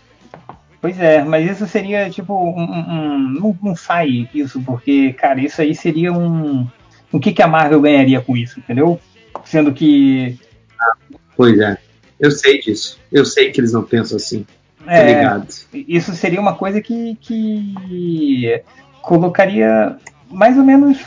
Pois 0.81 0.99
é, 0.99 1.23
mas 1.23 1.49
isso 1.49 1.67
seria 1.69 2.11
tipo 2.11 2.35
um, 2.35 2.61
um, 2.61 3.19
não, 3.19 3.59
não 3.63 3.77
sai 3.77 4.29
isso, 4.35 4.61
porque, 4.63 5.13
cara, 5.13 5.41
isso 5.41 5.63
aí 5.63 5.75
seria 5.75 6.13
um. 6.13 6.67
O 7.13 7.21
que, 7.21 7.33
que 7.33 7.43
a 7.43 7.47
Marvel 7.47 7.81
ganharia 7.81 8.21
com 8.21 8.37
isso, 8.37 8.59
entendeu? 8.59 8.99
Sendo 9.45 9.73
que 9.73 10.37
Pois 11.37 11.59
é, 11.59 11.77
eu 12.19 12.31
sei 12.31 12.61
disso. 12.61 12.99
Eu 13.11 13.25
sei 13.25 13.51
que 13.51 13.61
eles 13.61 13.73
não 13.73 13.83
pensam 13.83 14.17
assim. 14.17 14.47
É, 14.87 15.41
isso 15.73 16.13
seria 16.15 16.41
uma 16.41 16.55
coisa 16.55 16.81
que, 16.81 17.17
que 17.21 18.61
colocaria 19.01 19.97
mais 20.29 20.57
ou 20.57 20.65
menos 20.65 20.99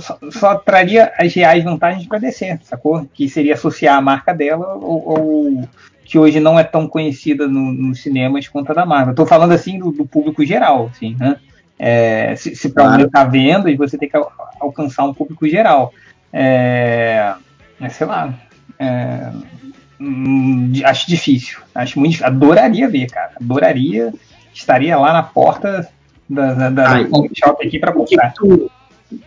só, 0.00 0.18
só 0.30 0.54
traria 0.56 1.12
as 1.18 1.32
reais 1.34 1.64
vantagens 1.64 2.06
para 2.06 2.18
descer, 2.18 2.58
sacou? 2.62 3.08
Que 3.12 3.28
seria 3.28 3.54
associar 3.54 3.96
a 3.96 4.00
marca 4.00 4.34
dela 4.34 4.74
ou, 4.74 5.08
ou 5.08 5.68
que 6.04 6.18
hoje 6.18 6.40
não 6.40 6.58
é 6.58 6.64
tão 6.64 6.88
conhecida 6.88 7.46
no, 7.46 7.72
nos 7.72 8.02
cinemas 8.02 8.48
quanto 8.48 8.70
a 8.70 8.74
da 8.74 8.86
Marvel. 8.86 9.12
Estou 9.12 9.26
falando 9.26 9.52
assim 9.52 9.78
do, 9.78 9.90
do, 9.92 10.06
público 10.06 10.44
geral, 10.44 10.90
assim, 10.92 11.16
né? 11.18 11.36
É, 11.78 12.34
se 12.36 12.54
se 12.54 12.68
para 12.68 12.84
claro. 12.84 12.98
aumentar 12.98 13.24
vendas, 13.24 13.76
você 13.76 13.96
tem 13.96 14.08
que 14.08 14.16
alcançar 14.60 15.04
um 15.04 15.14
público 15.14 15.48
geral. 15.48 15.94
É, 16.32 17.34
sei 17.90 18.06
lá. 18.06 18.34
É, 18.80 19.30
Hum, 20.00 20.72
acho 20.82 21.06
difícil. 21.06 21.58
Acho 21.74 22.00
muito 22.00 22.12
difícil. 22.12 22.32
Adoraria 22.32 22.88
ver, 22.88 23.06
cara. 23.10 23.32
Adoraria. 23.38 24.12
Estaria 24.52 24.96
lá 24.96 25.12
na 25.12 25.22
porta 25.22 25.88
da, 26.28 26.54
da, 26.54 26.70
da 26.70 26.98
ah, 26.98 27.08
shop 27.34 27.66
aqui 27.66 27.78
para 27.78 27.92
comprar. 27.92 28.32
Tu, 28.32 28.70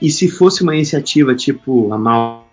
e 0.01 0.09
se 0.09 0.27
fosse 0.27 0.63
uma 0.63 0.75
iniciativa 0.75 1.35
tipo 1.35 1.93
a 1.93 1.97
Mal, 1.97 2.47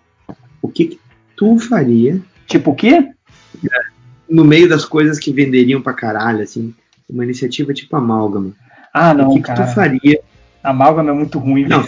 o 0.61 0.67
que, 0.67 0.85
que 0.85 0.99
tu 1.35 1.57
faria? 1.57 2.21
Tipo 2.47 2.71
o 2.71 2.75
quê? 2.75 3.09
No 4.29 4.45
meio 4.45 4.69
das 4.69 4.85
coisas 4.85 5.19
que 5.19 5.33
venderiam 5.33 5.81
pra 5.81 5.93
caralho, 5.93 6.43
assim. 6.43 6.73
Uma 7.09 7.23
iniciativa 7.25 7.73
tipo 7.73 7.95
Amálgama. 7.95 8.53
Ah, 8.93 9.13
não, 9.13 9.31
o 9.31 9.33
que, 9.33 9.41
cara. 9.41 9.63
que 9.63 9.69
tu 9.69 9.73
faria? 9.73 10.21
Amálgama 10.63 11.09
é 11.09 11.13
muito 11.13 11.39
ruim. 11.39 11.65
Não, 11.65 11.83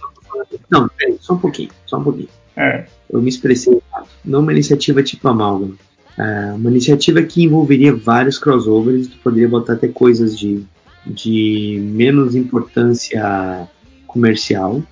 não, 0.70 0.88
só 1.20 1.34
um 1.34 1.38
pouquinho, 1.38 1.70
só 1.84 1.98
um 1.98 2.04
pouquinho. 2.04 2.28
É. 2.56 2.84
Eu 3.10 3.20
me 3.20 3.28
expressei 3.28 3.80
não 4.24 4.40
uma 4.40 4.52
iniciativa 4.52 5.02
tipo 5.02 5.28
Amálgama. 5.28 5.74
É 6.16 6.52
uma 6.52 6.70
iniciativa 6.70 7.22
que 7.22 7.42
envolveria 7.42 7.94
vários 7.94 8.38
crossovers, 8.38 9.08
tu 9.08 9.18
poderia 9.18 9.48
botar 9.48 9.72
até 9.72 9.88
coisas 9.88 10.38
de, 10.38 10.64
de 11.04 11.80
menos 11.82 12.36
importância 12.36 13.68
comercial, 14.06 14.82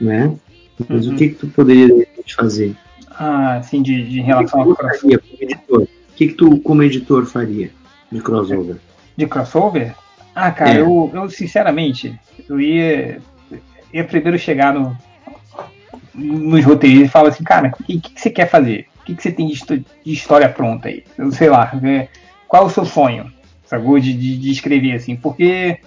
né? 0.00 0.34
Mas 0.88 1.06
uhum. 1.06 1.14
o 1.14 1.16
que, 1.16 1.28
que 1.28 1.34
tu 1.36 1.46
poderia 1.48 2.06
fazer? 2.36 2.76
Ah, 3.10 3.62
sim, 3.62 3.82
de, 3.82 4.02
de 4.08 4.20
relação 4.20 4.62
ao 4.62 4.74
crossover. 4.74 5.22
O 5.68 5.86
que, 6.16 6.28
que 6.28 6.34
tu, 6.34 6.58
como 6.60 6.82
editor, 6.82 7.24
faria 7.24 7.70
de 8.10 8.20
crossover? 8.20 8.76
De 9.16 9.26
crossover? 9.26 9.94
Ah, 10.34 10.50
cara, 10.50 10.74
é. 10.74 10.80
eu, 10.80 11.10
eu 11.14 11.30
sinceramente, 11.30 12.18
eu 12.48 12.60
ia, 12.60 13.20
ia 13.92 14.04
primeiro 14.04 14.38
chegar 14.38 14.74
no, 14.74 14.96
nos 16.14 16.64
roteiristas 16.64 17.08
e 17.08 17.12
fala 17.12 17.28
assim, 17.28 17.44
cara, 17.44 17.72
o 17.78 17.84
que, 17.84 18.00
que, 18.00 18.20
você 18.20 18.30
quer 18.30 18.48
fazer? 18.48 18.86
O 19.00 19.04
que, 19.04 19.14
que 19.14 19.22
você 19.22 19.32
tem 19.32 19.46
de, 19.46 19.54
de, 19.54 20.12
história 20.12 20.48
pronta 20.48 20.88
aí? 20.88 21.04
Eu 21.16 21.30
sei 21.32 21.48
lá, 21.48 21.70
é, 21.84 22.08
qual 22.46 22.64
é 22.64 22.66
o 22.66 22.70
seu 22.70 22.84
sonho, 22.84 23.32
sacou? 23.64 23.98
De, 23.98 24.12
de, 24.12 24.38
de 24.38 24.50
escrever 24.50 24.94
assim, 24.94 25.16
porque 25.16 25.78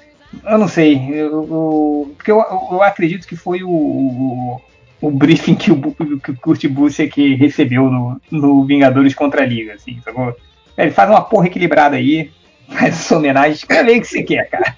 eu 0.44 0.58
não 0.58 0.68
sei, 0.68 0.96
eu, 1.12 1.32
eu 1.32 2.14
porque 2.18 2.32
eu, 2.32 2.38
eu, 2.72 2.82
acredito 2.82 3.28
que 3.28 3.36
foi 3.36 3.64
o, 3.64 3.70
o, 3.70 4.62
o 5.02 5.12
briefing 5.12 5.56
que 5.56 5.72
o, 5.72 5.80
que 6.20 6.32
o 6.32 6.38
Kurt 6.38 6.66
Busiek 6.68 7.36
recebeu 7.36 7.90
no, 7.90 8.20
no 8.32 8.66
Vingadores 8.66 9.14
contra 9.14 9.44
a 9.44 9.46
Liga, 9.46 9.74
assim, 9.74 10.00
sacou? 10.04 10.36
Ele 10.78 10.92
faz 10.92 11.10
uma 11.10 11.22
porra 11.22 11.48
equilibrada 11.48 11.96
aí, 11.96 12.32
faz 12.68 12.96
essa 12.96 13.18
homenagem, 13.18 13.54
escreve 13.54 13.92
aí 13.92 13.98
o 14.00 14.02
que 14.02 14.08
você 14.08 14.24
quer, 14.24 14.50
cara. 14.50 14.76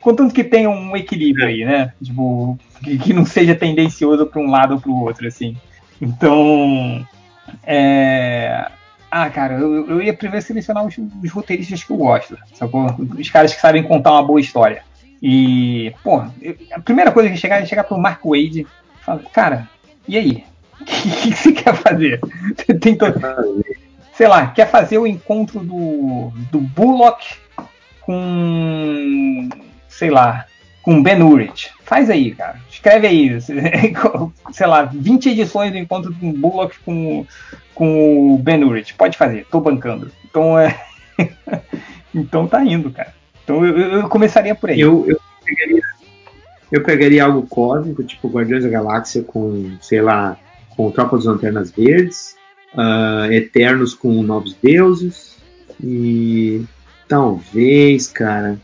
Contanto 0.00 0.34
que 0.34 0.42
tenha 0.42 0.70
um 0.70 0.96
equilíbrio 0.96 1.46
aí, 1.46 1.64
né? 1.64 1.92
Tipo, 2.02 2.58
que, 2.82 2.98
que 2.98 3.12
não 3.12 3.26
seja 3.26 3.54
tendencioso 3.54 4.26
para 4.26 4.40
um 4.40 4.50
lado 4.50 4.74
ou 4.74 4.80
para 4.80 4.90
o 4.90 5.02
outro, 5.02 5.26
assim. 5.26 5.56
Então, 6.00 7.06
é... 7.62 8.66
Ah, 9.10 9.28
cara, 9.28 9.54
eu, 9.54 9.90
eu 9.90 10.02
ia 10.02 10.14
primeiro 10.14 10.44
selecionar 10.44 10.86
os, 10.86 10.96
os, 10.96 11.30
roteiristas 11.30 11.82
que 11.82 11.90
eu 11.90 11.96
gosto, 11.96 12.38
sacou? 12.54 12.86
Os 13.18 13.28
caras 13.28 13.52
que 13.52 13.60
sabem 13.60 13.82
contar 13.82 14.12
uma 14.12 14.22
boa 14.22 14.40
história. 14.40 14.82
E, 15.20 15.92
pô, 16.02 16.22
eu, 16.40 16.56
a 16.72 16.80
primeira 16.80 17.10
coisa 17.10 17.28
que 17.28 17.36
chegar 17.36 17.60
é 17.60 17.66
chegar 17.66 17.84
pro 17.84 17.98
Mark 17.98 18.20
Wade 18.24 18.60
e 18.60 18.66
falar, 19.04 19.22
cara, 19.32 19.68
e 20.06 20.16
aí? 20.16 20.44
O 20.80 20.84
que, 20.86 21.10
que, 21.10 21.32
você 21.34 21.52
quer 21.52 21.74
fazer? 21.74 22.20
Você 22.56 22.72
tem 22.74 22.96
todo... 22.96 23.20
Sei 24.14 24.28
lá, 24.28 24.48
quer 24.48 24.70
fazer 24.70 24.98
o 24.98 25.06
encontro 25.06 25.60
do, 25.60 26.30
do 26.52 26.60
Bullock 26.60 27.36
com, 28.02 29.48
sei 30.00 30.08
lá, 30.08 30.46
com 30.82 31.02
Ben 31.02 31.22
Urich. 31.22 31.70
Faz 31.84 32.08
aí, 32.08 32.34
cara. 32.34 32.58
Escreve 32.70 33.06
aí, 33.06 33.38
sei 34.50 34.66
lá, 34.66 34.84
20 34.84 35.28
edições 35.28 35.70
do 35.70 35.76
encontro 35.76 36.10
do 36.10 36.32
Bullock 36.32 36.78
com, 36.80 37.26
com 37.74 38.34
o 38.34 38.38
Ben 38.38 38.64
Urich. 38.64 38.94
Pode 38.94 39.18
fazer, 39.18 39.46
tô 39.50 39.60
bancando. 39.60 40.10
Então 40.24 40.58
é. 40.58 40.82
então 42.14 42.46
tá 42.46 42.64
indo, 42.64 42.90
cara. 42.90 43.12
Então 43.44 43.64
eu, 43.66 43.76
eu 43.76 44.08
começaria 44.08 44.54
por 44.54 44.70
aí. 44.70 44.80
Eu, 44.80 45.04
eu, 45.06 45.20
pegaria, 45.44 45.82
eu 46.72 46.82
pegaria 46.82 47.24
algo 47.24 47.46
cósmico, 47.46 48.02
tipo 48.02 48.30
Guardiões 48.30 48.64
da 48.64 48.70
Galáxia 48.70 49.22
com, 49.22 49.76
sei 49.82 50.00
lá, 50.00 50.38
com 50.70 50.90
Tropa 50.90 51.18
dos 51.18 51.26
Lanternas 51.26 51.70
Verdes, 51.70 52.36
uh, 52.72 53.30
Eternos 53.30 53.92
com 53.92 54.22
Novos 54.22 54.56
Deuses 54.62 55.36
e 55.78 56.64
talvez, 57.06 58.06
cara, 58.06 58.58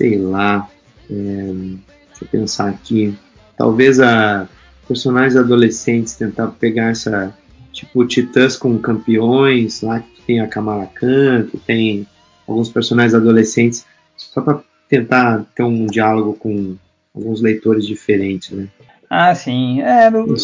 sei 0.00 0.16
lá, 0.16 0.66
é, 1.10 1.14
deixa 1.14 2.22
eu 2.22 2.28
pensar 2.28 2.70
aqui, 2.70 3.14
talvez 3.54 4.00
a 4.00 4.48
personagens 4.88 5.36
adolescentes 5.36 6.14
tentar 6.14 6.46
pegar 6.58 6.88
essa 6.88 7.36
tipo 7.70 8.06
Titãs 8.06 8.56
com 8.56 8.78
campeões, 8.78 9.82
lá 9.82 10.00
que 10.00 10.22
tem 10.22 10.40
a 10.40 10.46
Kamala 10.46 10.86
Khan, 10.86 11.46
que 11.50 11.58
tem 11.58 12.06
alguns 12.48 12.70
personagens 12.70 13.14
adolescentes, 13.14 13.84
só 14.16 14.40
para 14.40 14.62
tentar 14.88 15.44
ter 15.54 15.64
um 15.64 15.84
diálogo 15.84 16.32
com 16.32 16.76
alguns 17.14 17.42
leitores 17.42 17.86
diferentes, 17.86 18.52
né? 18.52 18.68
Ah, 19.10 19.34
sim. 19.34 19.82
É, 19.82 20.08
eu, 20.08 20.34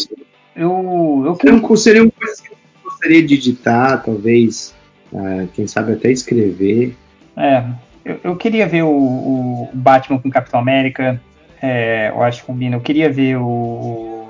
eu, 0.55 1.23
eu 1.33 1.35
seria, 1.35 1.55
um, 1.55 1.75
seria 1.75 2.03
uma 2.03 2.11
coisa 2.11 2.43
que 2.43 2.49
eu 2.49 2.57
gostaria 2.83 3.25
de 3.25 3.33
editar, 3.33 3.97
talvez, 3.97 4.75
uh, 5.11 5.47
quem 5.55 5.65
sabe 5.65 5.93
até 5.93 6.11
escrever. 6.11 6.95
É, 7.35 7.65
eu, 8.07 8.19
eu 8.23 8.35
queria 8.35 8.67
ver 8.67 8.83
o, 8.83 8.89
o, 8.89 9.69
Batman 9.73 10.19
com 10.19 10.29
o 10.29 10.31
Capitão 10.31 10.59
América, 10.59 11.21
é, 11.61 12.09
eu 12.09 12.23
acho 12.23 12.41
que 12.41 12.47
combina. 12.47 12.75
Eu 12.75 12.81
queria 12.81 13.11
ver 13.11 13.37
o. 13.37 14.27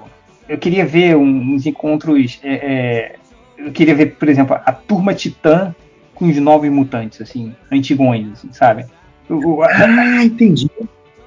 Eu 0.47 0.58
queria 0.58 0.85
ver 0.85 1.15
uns 1.15 1.65
encontros. 1.65 2.40
É, 2.43 2.53
é, 2.53 3.15
eu 3.58 3.72
queria 3.72 3.95
ver, 3.95 4.15
por 4.15 4.29
exemplo, 4.29 4.56
a 4.56 4.72
Turma 4.72 5.13
Titã 5.13 5.76
com 6.15 6.26
os 6.26 6.38
novos 6.38 6.69
mutantes, 6.69 7.22
assim, 7.22 7.53
antigões, 7.72 8.31
assim, 8.33 8.51
sabe? 8.51 8.85
ah, 9.29 10.24
entendi. 10.24 10.69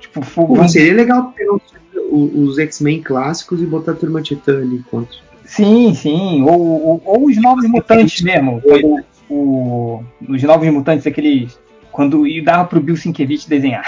Tipo, 0.01 0.21
Pô, 0.21 0.69
seria 0.69 0.95
legal 0.95 1.33
pegar 1.33 1.53
os, 1.55 1.63
os 2.11 2.59
X-Men 2.59 3.03
clássicos 3.03 3.63
e 3.63 3.67
botar 3.67 3.93
a 3.93 3.95
Turma 3.95 4.23
Titã 4.23 4.59
ali 4.59 4.77
enquanto. 4.77 5.23
Sim, 5.45 5.95
sim. 5.95 6.43
Ou, 6.43 6.61
ou, 6.61 7.03
ou 7.05 7.27
os 7.27 7.37
novos 7.37 7.69
mutantes 7.69 8.23
mesmo. 8.23 8.61
Quando, 8.63 9.05
o, 9.29 10.03
os 10.29 10.43
novos 10.43 10.69
mutantes, 10.69 11.07
aqueles. 11.07 11.59
Quando 12.01 12.27
e 12.27 12.41
dava 12.41 12.65
pro 12.65 12.81
Bill 12.81 12.97
Sienkiewicz 12.97 13.45
desenhar. 13.45 13.85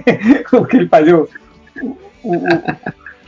Porque 0.50 0.78
ele 0.78 0.88
fazia 0.88 1.14
o, 1.14 1.28
o, 2.24 2.36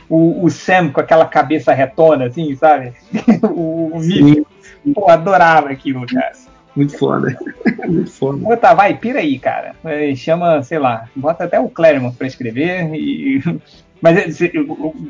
o, 0.09 0.45
o, 0.45 0.49
Sam 0.49 0.89
com 0.89 0.99
aquela 0.99 1.27
cabeça 1.27 1.71
retona, 1.71 2.25
assim, 2.25 2.55
sabe? 2.55 2.93
o, 3.43 3.91
o 3.95 4.91
Pô, 4.91 5.07
adorava 5.07 5.69
aquilo, 5.69 6.07
cara. 6.07 6.31
Muito 6.75 6.97
foda. 6.97 7.37
Muito 7.85 8.09
foda. 8.09 8.39
Bota, 8.39 8.73
vai, 8.73 8.97
pira 8.97 9.19
aí, 9.19 9.37
cara. 9.37 9.75
Chama, 10.15 10.63
sei 10.63 10.79
lá, 10.79 11.07
bota 11.15 11.43
até 11.43 11.59
o 11.59 11.69
Claremont 11.69 12.17
pra 12.17 12.25
escrever 12.25 12.91
e. 12.95 13.39
Mas 14.01 14.41
é, 14.41 14.49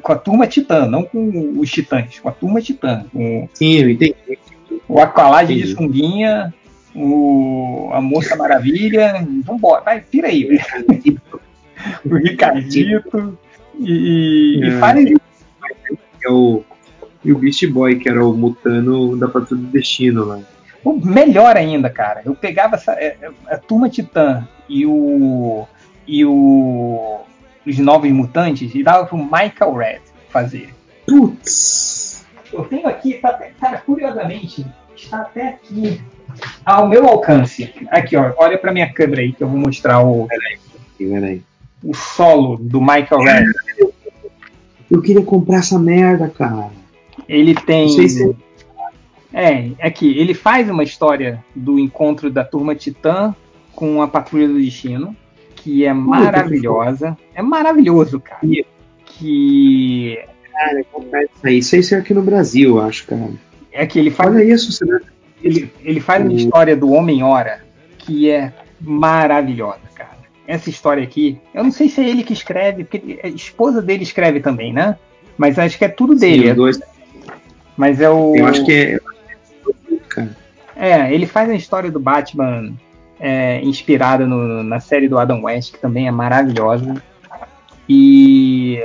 com 0.01 0.11
a 0.11 0.17
turma 0.17 0.47
Titã, 0.47 0.85
não 0.85 1.03
com 1.03 1.53
os 1.57 1.71
Titãs, 1.71 2.19
com 2.19 2.27
a 2.27 2.33
turma 2.33 2.59
Titã. 2.59 3.05
Com 3.13 3.47
Sim, 3.53 3.75
eu 3.75 3.89
entendi. 3.89 4.15
O 4.85 4.99
Aqualade 4.99 5.55
de 5.55 5.73
sunguinha, 5.73 6.53
o, 6.95 7.89
a 7.91 8.01
Moça 8.01 8.35
Maravilha. 8.35 9.25
Vambora, 9.43 9.81
vai, 9.81 10.01
pira 10.01 10.27
aí, 10.27 10.47
o 12.05 12.15
Ricardito. 12.15 13.37
E, 13.79 14.59
é. 14.63 14.67
e 14.67 14.71
faz. 14.79 15.11
É 16.25 16.29
o, 16.29 16.63
e 17.23 17.31
o 17.31 17.37
Beast 17.37 17.65
Boy, 17.67 17.97
que 17.97 18.07
era 18.07 18.25
o 18.25 18.33
mutano 18.33 19.17
da 19.17 19.27
Patrulha 19.27 19.61
do 19.61 19.67
Destino 19.67 20.25
lá. 20.25 20.39
Melhor 21.03 21.55
ainda, 21.55 21.89
cara. 21.89 22.21
Eu 22.25 22.35
pegava 22.35 22.75
essa, 22.75 22.93
é, 22.93 23.17
é, 23.21 23.31
a 23.47 23.57
Turma 23.57 23.89
Titã 23.89 24.47
e 24.69 24.85
o. 24.85 25.65
e 26.07 26.25
o. 26.25 27.21
os 27.65 27.77
Novos 27.79 28.11
Mutantes 28.11 28.73
e 28.75 28.83
dava 28.83 29.05
pro 29.05 29.17
Michael 29.17 29.73
Red 29.75 30.01
fazer. 30.29 30.73
Putz! 31.07 32.25
Eu 32.51 32.65
tenho 32.65 32.87
aqui, 32.87 33.15
tá, 33.15 33.33
cara, 33.59 33.79
curiosamente, 33.79 34.65
está 34.95 35.21
até 35.21 35.49
aqui 35.49 35.99
ao 36.65 36.87
meu 36.87 37.07
alcance. 37.07 37.73
Aqui, 37.89 38.15
ó, 38.15 38.33
olha 38.37 38.57
pra 38.57 38.73
minha 38.73 38.91
câmera 38.91 39.21
aí 39.21 39.33
que 39.33 39.43
eu 39.43 39.47
vou 39.47 39.59
mostrar 39.59 40.01
o. 40.01 40.27
Peraí. 40.97 41.41
O 41.83 41.93
solo 41.93 42.57
do 42.57 42.79
Michael 42.79 43.21
Red. 43.21 43.51
Eu 44.89 45.01
queria 45.01 45.23
comprar 45.23 45.57
essa 45.57 45.77
merda, 45.77 46.29
cara. 46.29 46.69
Ele 47.27 47.53
tem. 47.53 47.89
Se... 48.09 48.35
É, 49.33 49.71
aqui, 49.81 50.17
ele 50.17 50.33
faz 50.33 50.69
uma 50.69 50.83
história 50.83 51.43
do 51.55 51.79
encontro 51.79 52.29
da 52.29 52.43
turma 52.43 52.75
Titã 52.75 53.35
com 53.73 54.01
a 54.01 54.07
Patrulha 54.07 54.47
do 54.47 54.59
Destino, 54.59 55.15
que 55.55 55.85
é 55.85 55.93
maravilhosa. 55.93 57.17
É 57.33 57.41
maravilhoso, 57.41 58.19
cara. 58.19 58.41
Que. 59.05 60.19
Cara, 60.51 60.83
comprar 60.91 61.23
isso 61.23 61.31
aí. 61.43 61.57
Isso 61.57 61.75
aí 61.75 61.99
é 61.99 62.01
aqui 62.01 62.13
no 62.13 62.21
Brasil, 62.21 62.77
eu 62.77 62.81
acho, 62.81 63.07
cara. 63.07 63.31
É 63.71 63.87
que 63.87 63.97
ele 63.97 64.11
faz. 64.11 64.29
Olha 64.29 64.43
isso, 64.43 64.71
você 64.71 64.85
ele, 65.43 65.71
ele 65.81 65.99
faz 65.99 66.23
uma 66.23 66.33
história 66.33 66.75
do 66.75 66.91
Homem-Hora 66.91 67.61
que 67.97 68.29
é 68.29 68.53
maravilhosa, 68.79 69.81
cara. 69.93 70.17
Essa 70.47 70.69
história 70.69 71.03
aqui, 71.03 71.39
eu 71.53 71.63
não 71.63 71.71
sei 71.71 71.89
se 71.89 72.01
é 72.01 72.09
ele 72.09 72.23
que 72.23 72.33
escreve, 72.33 72.83
porque 72.83 73.19
a 73.23 73.27
esposa 73.27 73.81
dele 73.81 74.03
escreve 74.03 74.39
também, 74.39 74.73
né? 74.73 74.97
Mas 75.37 75.57
acho 75.57 75.77
que 75.77 75.85
é 75.85 75.89
tudo 75.89 76.15
dele. 76.15 76.49
Sim, 76.49 76.53
dois. 76.53 76.79
Mas 77.75 77.99
é 77.99 78.09
o. 78.09 78.35
Eu 78.35 78.45
acho 78.45 78.65
que 78.65 78.99
é. 80.17 80.29
É, 80.75 81.13
ele 81.13 81.25
faz 81.25 81.49
a 81.49 81.55
história 81.55 81.91
do 81.91 81.99
Batman 81.99 82.73
é, 83.19 83.61
inspirada 83.61 84.25
no, 84.25 84.63
na 84.63 84.79
série 84.79 85.07
do 85.07 85.17
Adam 85.17 85.43
West, 85.43 85.73
que 85.73 85.79
também 85.79 86.07
é 86.07 86.11
maravilhosa. 86.11 87.01
E 87.87 88.79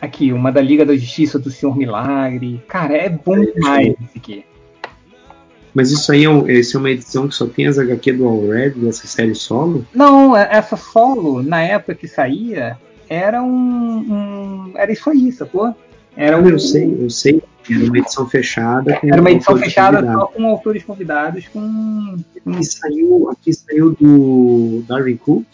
aqui, 0.00 0.32
uma 0.32 0.50
da 0.50 0.60
Liga 0.60 0.84
da 0.84 0.96
Justiça 0.96 1.38
do 1.38 1.50
Senhor 1.50 1.76
Milagre. 1.76 2.62
Cara, 2.68 2.96
é 2.96 3.08
bom 3.08 3.38
demais 3.38 3.94
esse 4.04 4.18
aqui. 4.18 4.44
Mas 5.74 5.90
isso 5.90 6.12
aí 6.12 6.24
é, 6.24 6.30
um, 6.30 6.48
é 6.48 6.62
uma 6.76 6.90
edição 6.90 7.26
que 7.26 7.34
só 7.34 7.46
tem 7.46 7.66
as 7.66 7.78
HQ 7.78 8.12
do 8.12 8.26
All 8.26 8.48
Red 8.48 8.70
dessa 8.70 9.08
série 9.08 9.34
solo? 9.34 9.84
Não, 9.92 10.36
é, 10.36 10.48
essa 10.52 10.76
solo, 10.76 11.42
na 11.42 11.60
época 11.62 11.96
que 11.96 12.06
saía, 12.06 12.78
era 13.08 13.42
um. 13.42 13.98
um 13.98 14.72
era 14.76 14.92
isso 14.92 15.10
aí, 15.10 15.32
sacou? 15.32 15.74
Era 16.16 16.38
um, 16.38 16.48
eu 16.48 16.58
sei, 16.60 16.96
eu 17.00 17.10
sei. 17.10 17.42
Era 17.68 17.84
uma 17.84 17.98
edição 17.98 18.28
fechada. 18.28 19.00
era 19.02 19.20
uma 19.20 19.30
edição 19.30 19.56
fechada 19.56 19.96
convidados. 19.96 20.20
só 20.20 20.26
com 20.28 20.46
autores 20.46 20.84
convidados. 20.84 21.48
Com, 21.48 22.16
Aqui, 22.46 22.64
saiu, 22.64 23.30
aqui 23.30 23.52
saiu 23.52 23.96
do 23.98 24.84
Darwin 24.86 25.16
Cook. 25.16 25.46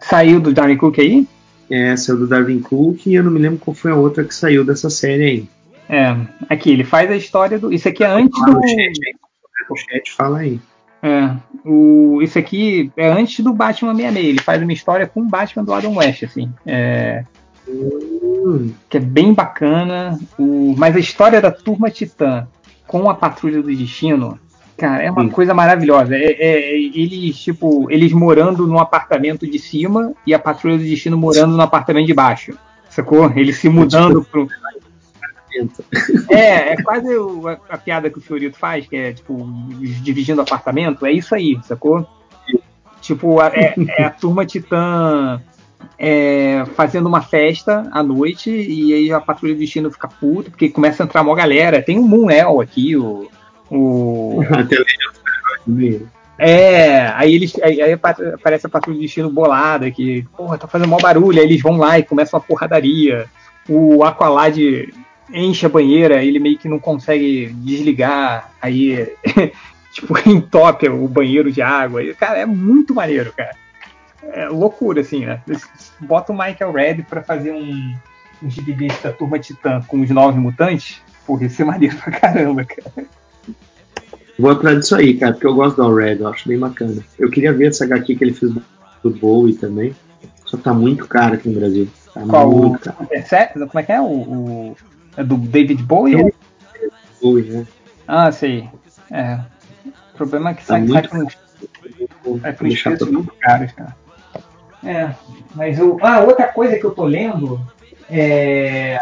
Saiu 0.00 0.40
do 0.40 0.52
Darwin 0.52 0.76
Cook 0.76 0.98
aí? 0.98 1.26
É, 1.70 1.96
saiu 1.96 2.18
do 2.18 2.26
Darwin 2.26 2.60
Cook 2.60 3.06
e 3.06 3.14
eu 3.14 3.22
não 3.22 3.30
me 3.30 3.38
lembro 3.38 3.58
qual 3.58 3.74
foi 3.74 3.90
a 3.90 3.96
outra 3.96 4.24
que 4.24 4.34
saiu 4.34 4.64
dessa 4.64 4.90
série 4.90 5.22
aí. 5.22 5.48
É, 5.88 6.16
aqui, 6.48 6.70
ele 6.70 6.84
faz 6.84 7.10
a 7.10 7.16
história 7.16 7.58
do. 7.58 7.72
Isso 7.72 7.88
aqui 7.88 8.04
é 8.04 8.06
antes 8.06 8.40
do. 8.44 8.58
O 9.70 9.76
chat 9.76 10.12
fala 10.12 10.38
aí. 10.38 10.60
É, 11.02 11.30
o, 11.64 12.20
isso 12.22 12.38
aqui 12.38 12.90
é 12.96 13.08
antes 13.08 13.44
do 13.44 13.52
Batman 13.52 13.94
66. 13.94 14.26
Ele 14.26 14.40
faz 14.40 14.62
uma 14.62 14.72
história 14.72 15.06
com 15.06 15.20
o 15.20 15.28
Batman 15.28 15.64
do 15.64 15.74
Adam 15.74 15.96
West, 15.96 16.22
assim. 16.22 16.50
É, 16.66 17.24
hum. 17.68 18.72
Que 18.88 18.96
é 18.96 19.00
bem 19.00 19.34
bacana. 19.34 20.18
O, 20.38 20.74
mas 20.78 20.96
a 20.96 20.98
história 20.98 21.40
da 21.40 21.50
Turma 21.50 21.90
Titã 21.90 22.48
com 22.86 23.08
a 23.10 23.14
Patrulha 23.14 23.62
do 23.62 23.74
Destino, 23.74 24.38
cara, 24.76 25.02
é 25.02 25.10
uma 25.10 25.28
coisa 25.28 25.52
maravilhosa. 25.52 26.14
É, 26.16 26.32
é, 26.38 26.74
eles, 26.74 27.36
tipo, 27.36 27.90
eles 27.90 28.12
morando 28.12 28.66
no 28.66 28.78
apartamento 28.78 29.46
de 29.46 29.58
cima 29.58 30.12
e 30.26 30.32
a 30.32 30.38
Patrulha 30.38 30.78
do 30.78 30.84
Destino 30.84 31.16
morando 31.16 31.56
no 31.56 31.62
apartamento 31.62 32.06
de 32.06 32.14
baixo. 32.14 32.56
Sacou? 32.88 33.30
Eles 33.34 33.56
se 33.56 33.68
mudando 33.68 34.22
pro 34.24 34.48
apartamento. 35.62 35.84
É, 36.30 36.72
é 36.72 36.82
quase 36.82 37.16
o- 37.16 37.48
a, 37.48 37.58
a 37.68 37.78
piada 37.78 38.10
que 38.10 38.18
o 38.18 38.20
Fiorito 38.20 38.58
faz, 38.58 38.86
que 38.86 38.96
é 38.96 39.12
tipo, 39.12 39.36
dividindo 40.02 40.40
apartamento, 40.40 41.04
é 41.06 41.12
isso 41.12 41.34
aí, 41.34 41.58
sacou? 41.64 42.06
Tipo, 43.00 43.42
é, 43.42 43.74
é 43.98 44.04
a 44.04 44.10
turma 44.10 44.46
titã 44.46 45.40
é, 45.98 46.64
fazendo 46.74 47.06
uma 47.06 47.20
festa 47.20 47.86
à 47.92 48.02
noite 48.02 48.50
e 48.50 48.94
aí 48.94 49.12
a 49.12 49.20
patrulha 49.20 49.54
do 49.54 49.60
destino 49.60 49.90
fica 49.90 50.08
puta, 50.08 50.50
porque 50.50 50.70
começa 50.70 51.02
a 51.02 51.06
entrar 51.06 51.22
uma 51.22 51.34
galera. 51.36 51.82
Tem 51.82 51.98
o 51.98 52.02
Moonel 52.02 52.60
aqui, 52.60 52.96
o. 52.96 53.28
o 53.70 54.40
é, 56.38 57.06
aí 57.14 57.34
eles 57.34 57.54
aí, 57.62 57.80
aí 57.80 57.92
apa- 57.92 58.16
aparece 58.34 58.66
a 58.66 58.70
patrulha 58.70 58.96
do 58.98 59.02
destino 59.02 59.30
bolada, 59.30 59.90
que, 59.90 60.26
porra, 60.36 60.56
tá 60.58 60.66
fazendo 60.66 60.88
mó 60.88 60.96
barulho, 60.98 61.38
aí 61.38 61.44
eles 61.46 61.60
vão 61.62 61.76
lá 61.76 61.98
e 61.98 62.02
começa 62.02 62.34
uma 62.36 62.42
porradaria. 62.42 63.26
O 63.68 64.02
Aqualad 64.04 64.58
enche 65.32 65.66
a 65.66 65.68
banheira, 65.68 66.22
ele 66.22 66.38
meio 66.38 66.58
que 66.58 66.68
não 66.68 66.78
consegue 66.78 67.46
desligar, 67.58 68.52
aí 68.60 69.12
tipo, 69.92 70.14
entope 70.28 70.88
o 70.88 71.08
banheiro 71.08 71.50
de 71.52 71.62
água. 71.62 72.02
Cara, 72.14 72.38
é 72.40 72.46
muito 72.46 72.94
maneiro, 72.94 73.32
cara. 73.36 73.54
É 74.32 74.48
loucura, 74.48 75.02
assim, 75.02 75.26
né? 75.26 75.40
Bota 76.00 76.32
o 76.32 76.36
Michael 76.38 76.72
Red 76.72 77.02
pra 77.02 77.22
fazer 77.22 77.52
um, 77.52 77.94
um 78.42 78.50
gibi 78.50 78.88
da 79.02 79.12
Turma 79.12 79.38
Titã 79.38 79.82
com 79.86 80.00
os 80.00 80.10
nove 80.10 80.38
mutantes, 80.40 81.00
porra, 81.26 81.44
isso 81.46 81.60
é 81.60 81.64
maneiro 81.64 81.96
pra 81.96 82.10
caramba, 82.12 82.64
cara. 82.64 83.06
Vou 84.38 84.50
atrás 84.50 84.80
disso 84.80 84.96
aí, 84.96 85.14
cara, 85.16 85.32
porque 85.32 85.46
eu 85.46 85.54
gosto 85.54 85.76
do 85.76 85.94
Red, 85.94 86.16
eu 86.20 86.28
acho 86.28 86.48
bem 86.48 86.58
bacana. 86.58 87.04
Eu 87.18 87.30
queria 87.30 87.52
ver 87.52 87.68
essa 87.68 87.84
HQ 87.84 88.16
que 88.16 88.24
ele 88.24 88.32
fez 88.32 88.52
do 88.52 89.10
Bowie 89.10 89.54
também. 89.54 89.94
Só 90.46 90.56
tá 90.56 90.72
muito 90.74 91.06
caro 91.06 91.34
aqui 91.34 91.48
no 91.48 91.60
Brasil. 91.60 91.86
Tá 92.12 92.22
Qual 92.22 92.50
muito 92.50 92.80
caro. 92.80 93.06
é? 93.10 93.46
Como 93.46 93.78
é 93.78 93.82
que 93.82 93.92
é? 93.92 94.00
O, 94.00 94.04
o- 94.06 94.76
é 95.16 95.24
do 95.24 95.36
David 95.36 95.82
Bowie? 95.82 96.16
ou- 96.16 96.32
Bowie, 97.22 97.50
né? 97.50 97.66
Ah, 98.06 98.30
sei. 98.32 98.68
É. 99.10 99.38
O 100.12 100.16
problema 100.16 100.50
é 100.50 100.54
que 100.54 100.60
Tá 100.60 100.66
sai, 100.74 100.80
sai 100.80 100.86
muito 100.88 101.08
por 101.08 101.18
uns, 101.18 101.38
sai 102.42 102.52
por 102.52 102.66
uns 102.66 102.82
preços 102.82 103.10
muito 103.10 103.32
caros, 103.40 103.72
cara. 103.72 103.96
É, 104.84 105.10
mas 105.54 105.78
o. 105.80 105.96
Ah, 106.02 106.20
outra 106.20 106.46
coisa 106.48 106.76
que 106.78 106.84
eu 106.84 106.90
tô 106.90 107.04
lendo 107.04 107.60
é. 108.10 108.98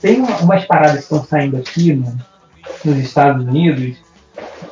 Tem 0.00 0.20
uma- 0.20 0.38
umas 0.38 0.64
paradas 0.64 0.94
que 0.98 1.02
estão 1.02 1.24
saindo 1.24 1.56
aqui 1.56 1.92
no- 1.92 2.16
nos 2.84 2.96
Estados 2.98 3.44
Unidos 3.44 3.96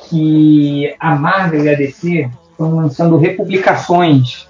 que 0.09 0.95
a 1.01 1.15
Marvel 1.17 1.65
e 1.65 1.69
a 1.69 1.75
DC 1.77 2.31
estão 2.53 2.77
lançando 2.77 3.17
republicações 3.17 4.49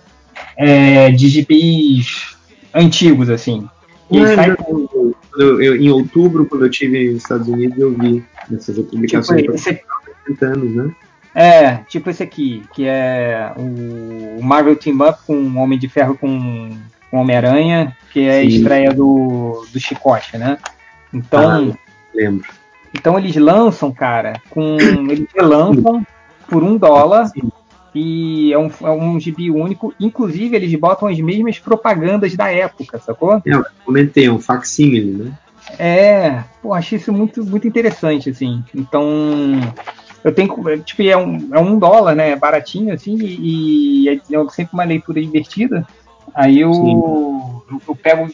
é, 0.57 1.11
de 1.11 1.29
gibis 1.29 2.37
antigos, 2.75 3.31
assim. 3.31 3.69
E 4.11 4.35
sai 4.35 4.55
eu- 5.37 5.63
eu- 5.63 5.77
em 5.77 5.91
outubro, 5.91 6.47
quando 6.47 6.65
eu 6.65 6.71
estive 6.71 7.11
nos 7.13 7.23
Estados 7.23 7.49
Unidos, 7.49 7.79
eu 7.79 7.93
vi 7.95 8.25
essas 8.53 8.79
publicações 8.79 9.43
Tipo, 9.43 9.55
esse- 9.55 9.81
30 10.25 10.47
anos, 10.47 10.75
né? 10.75 10.95
É, 11.35 11.77
tipo 11.89 12.11
esse 12.11 12.23
aqui, 12.23 12.63
que 12.75 12.85
é 12.87 13.53
o 13.57 14.43
Marvel 14.43 14.75
Team 14.77 14.97
Up 14.97 15.21
com 15.27 15.35
o 15.35 15.57
Homem 15.59 15.79
de 15.79 15.89
Ferro 15.89 16.17
com 16.19 16.71
Homem-Aranha, 17.13 17.97
que 18.13 18.21
é 18.21 18.41
a 18.41 18.43
Sim. 18.43 18.49
estreia 18.49 18.93
do, 18.93 19.65
do 19.73 19.79
Chicote, 19.81 20.37
né? 20.37 20.59
Então, 21.15 21.77
Lembro. 22.15 22.49
então 22.95 23.17
eles 23.19 23.35
lançam, 23.37 23.93
cara, 23.93 24.41
com. 24.51 24.77
Eles 25.11 25.29
relançam 25.35 26.05
por 26.49 26.63
um 26.65 26.77
dólar. 26.77 27.31
E 27.95 28.53
é 28.53 28.59
um, 28.59 28.71
é 28.83 28.91
um 28.91 29.19
gibi 29.19 29.51
único. 29.51 29.93
Inclusive, 29.99 30.55
eles 30.55 30.75
botam 30.79 31.09
as 31.09 31.19
mesmas 31.19 31.59
propagandas 31.59 32.37
da 32.37 32.51
época, 32.51 32.99
sacou? 32.99 33.35
É, 33.35 33.63
comentei, 33.85 34.27
é 34.27 34.33
um 34.33 34.41
facsímile, 34.41 35.13
né? 35.13 35.33
É, 35.79 36.45
pô, 36.63 36.75
achei 36.75 36.99
isso 36.99 37.13
muito, 37.13 37.45
muito 37.45 37.67
interessante, 37.67 38.31
assim. 38.31 38.65
Então, 38.75 39.05
eu 40.23 40.33
tenho, 40.33 40.49
tipo, 40.85 41.03
é 41.03 41.17
um, 41.17 41.49
é 41.53 41.59
um 41.59 41.79
dólar, 41.79 42.15
né? 42.15 42.31
É 42.31 42.37
baratinho, 42.37 42.93
assim, 42.95 43.17
e, 43.19 44.05
e 44.05 44.09
é 44.09 44.49
sempre 44.51 44.75
uma 44.75 44.85
leitura 44.85 45.21
divertida. 45.21 45.87
Aí 46.35 46.61
eu, 46.61 46.71
eu, 46.71 47.83
eu 47.89 47.97
pego 47.97 48.31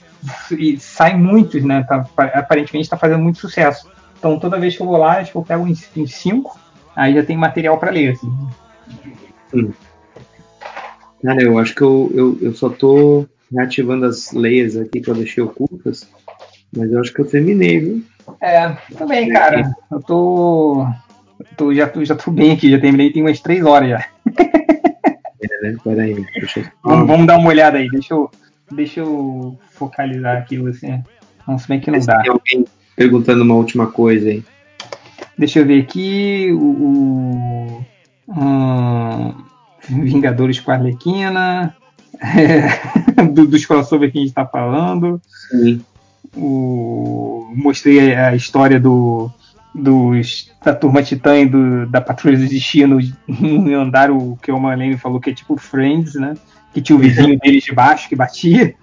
e 0.51 0.79
sai 0.79 1.17
muitos, 1.17 1.63
né? 1.65 1.83
Tá, 1.83 2.07
aparentemente 2.35 2.87
está 2.87 2.97
fazendo 2.97 3.23
muito 3.23 3.39
sucesso. 3.39 3.89
Então, 4.19 4.39
toda 4.39 4.59
vez 4.59 4.77
que 4.77 4.83
eu 4.83 4.87
vou 4.87 4.97
lá, 4.97 5.23
tipo, 5.23 5.39
eu 5.39 5.45
pego 5.45 5.65
uns, 5.65 5.89
uns 5.97 6.15
cinco, 6.15 6.59
aí 6.95 7.15
já 7.15 7.23
tem 7.23 7.37
material 7.37 7.79
para 7.79 7.91
ler, 7.91 8.13
assim. 8.13 8.33
Hum. 9.55 9.73
Cara, 11.23 11.43
eu 11.43 11.59
acho 11.59 11.75
que 11.75 11.83
eu, 11.83 12.11
eu, 12.15 12.39
eu 12.41 12.55
só 12.55 12.69
tô 12.69 13.27
reativando 13.53 14.07
as 14.07 14.33
leias 14.33 14.77
aqui 14.77 15.01
que 15.01 15.09
eu 15.09 15.15
deixei 15.15 15.43
ocultas, 15.43 16.09
mas 16.77 16.91
eu 16.91 17.01
acho 17.01 17.13
que 17.13 17.21
eu 17.21 17.27
terminei, 17.27 17.81
viu? 17.81 18.05
É, 18.41 18.69
também, 18.97 19.29
cara. 19.29 19.73
Eu 19.91 20.01
tô, 20.01 20.87
eu 21.39 21.47
tô, 21.57 21.75
já, 21.75 21.89
tô, 21.89 22.05
já 22.05 22.15
tô 22.15 22.31
bem 22.31 22.53
aqui, 22.53 22.71
já 22.71 22.79
terminei 22.79 23.13
tem 23.13 23.23
umas 23.23 23.41
três 23.41 23.65
horas 23.65 23.91
já. 23.91 24.07
É, 25.41 25.63
né? 25.63 25.77
Pera 25.83 26.03
aí, 26.03 26.25
deixa 26.35 26.61
eu... 26.61 26.65
Vamos, 26.83 27.07
vamos 27.07 27.27
dar 27.27 27.39
uma 27.39 27.49
olhada 27.49 27.79
aí, 27.79 27.89
deixa 27.89 28.15
eu, 28.15 28.31
deixa 28.71 29.01
eu 29.01 29.59
focalizar 29.73 30.37
aqui 30.39 30.59
você. 30.59 31.01
Não, 31.47 31.59
se 31.59 31.69
bem 31.69 31.81
que 31.81 31.91
não 31.91 32.01
dá. 32.01 32.21
Tem 32.21 32.31
alguém 32.31 32.65
perguntando 32.95 33.43
uma 33.43 33.55
última 33.55 33.87
coisa 33.87 34.29
aí. 34.29 34.45
Deixa 35.39 35.61
eu 35.61 35.67
ver 35.67 35.83
aqui 35.83 36.51
o 36.53 37.85
hum, 38.29 39.35
Vingadores 39.89 40.59
com 40.61 40.71
a 40.71 40.75
Arlequina, 40.75 41.75
é, 42.21 43.23
do, 43.33 43.47
dos 43.47 43.65
crossover 43.65 44.11
que 44.11 44.19
a 44.19 44.21
gente 44.23 44.35
tá 44.35 44.47
falando. 44.47 45.21
Sim. 45.51 45.81
O, 46.37 47.51
mostrei 47.55 48.15
a 48.15 48.35
história 48.35 48.81
do, 48.81 49.31
dos, 49.75 50.51
da 50.65 50.75
turma 50.75 51.03
Titã 51.03 51.39
e 51.39 51.47
do, 51.47 51.87
da 51.87 52.01
Patrulha 52.01 52.39
do 52.39 52.47
Destino 52.47 52.99
no 53.29 53.81
andar, 53.81 54.11
o 54.11 54.37
que 54.43 54.51
o 54.51 54.59
Marlene 54.59 54.99
falou 54.99 55.21
que 55.21 55.31
é 55.31 55.35
tipo 55.35 55.57
Friends, 55.57 56.15
né? 56.15 56.35
Que 56.75 56.83
tinha 56.83 56.97
o 56.97 57.01
vizinho 57.01 57.39
deles 57.39 57.65
de 57.65 57.73
baixo 57.73 58.09
que 58.09 58.17
batia. 58.17 58.75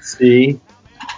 Sim. 0.00 0.60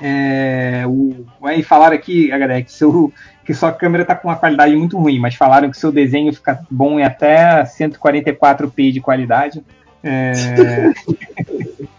É, 0.01 0.85
o, 0.87 1.25
aí 1.43 1.63
falaram 1.63 1.97
aqui, 1.97 2.29
galera, 2.29 2.63
que, 2.63 2.73
seu, 2.73 3.13
que 3.45 3.55
sua 3.55 3.73
câmera 3.73 4.05
tá 4.05 4.15
com 4.15 4.29
uma 4.29 4.37
qualidade 4.37 4.75
muito 4.77 4.99
ruim, 4.99 5.19
mas 5.19 5.35
falaram 5.35 5.71
que 5.71 5.79
seu 5.79 5.91
desenho 5.91 6.33
fica 6.33 6.61
bom 6.71 6.99
em 7.01 7.05
até 7.05 7.63
144p 7.65 8.93
de 8.93 9.01
qualidade. 9.01 9.65
É, 10.03 10.93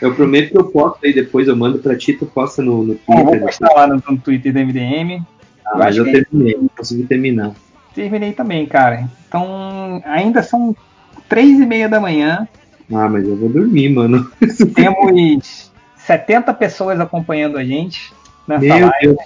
Eu 0.00 0.14
prometo 0.14 0.50
que 0.50 0.58
eu 0.58 0.64
posto 0.64 1.04
aí 1.04 1.12
depois, 1.12 1.48
eu 1.48 1.56
mando 1.56 1.78
pra 1.78 1.96
ti, 1.96 2.12
tu 2.12 2.26
posta 2.26 2.62
no, 2.62 2.82
no 2.84 2.94
Twitter. 2.96 3.24
vou 3.24 3.40
postar 3.40 3.72
lá 3.72 3.86
no, 3.86 4.02
no 4.08 4.18
Twitter 4.18 4.52
do 4.52 4.58
MDM. 4.60 5.22
Ah, 5.64 5.70
Eu 5.72 5.78
mas 5.78 5.96
eu 5.96 6.04
terminei, 6.04 6.54
não 6.54 6.68
consegui 6.68 7.04
terminar. 7.04 7.52
Terminei 7.94 8.32
também, 8.32 8.66
cara. 8.66 9.08
Então, 9.26 10.02
ainda 10.04 10.42
são 10.42 10.76
três 11.28 11.58
e 11.58 11.64
meia 11.66 11.88
da 11.88 11.98
manhã. 11.98 12.46
Ah, 12.92 13.08
mas 13.08 13.26
eu 13.26 13.36
vou 13.36 13.48
dormir, 13.48 13.88
mano. 13.88 14.30
Temos 14.74 15.72
70 16.06 16.54
pessoas 16.54 17.00
acompanhando 17.00 17.58
a 17.58 17.64
gente 17.64 18.12
nessa 18.46 18.64
Meu 18.64 18.86
live. 18.86 18.92
Deus. 19.02 19.16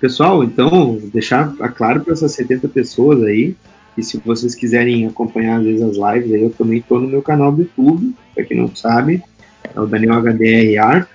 Pessoal, 0.00 0.42
então, 0.42 0.98
deixar 1.12 1.52
claro 1.76 2.00
para 2.00 2.14
essas 2.14 2.32
70 2.32 2.68
pessoas 2.68 3.22
aí, 3.22 3.54
que 3.94 4.02
se 4.02 4.16
vocês 4.18 4.54
quiserem 4.54 5.06
acompanhar 5.06 5.58
às 5.58 5.64
vezes 5.64 5.82
as 5.82 5.96
lives, 6.14 6.32
aí 6.32 6.42
eu 6.42 6.50
também 6.50 6.78
estou 6.78 6.98
no 6.98 7.06
meu 7.06 7.20
canal 7.20 7.52
do 7.52 7.62
YouTube, 7.62 8.14
para 8.34 8.44
quem 8.44 8.56
não 8.56 8.74
sabe, 8.74 9.22
é 9.74 9.78
o 9.78 9.86
Daniel 9.86 10.14
HDRR, 10.22 11.06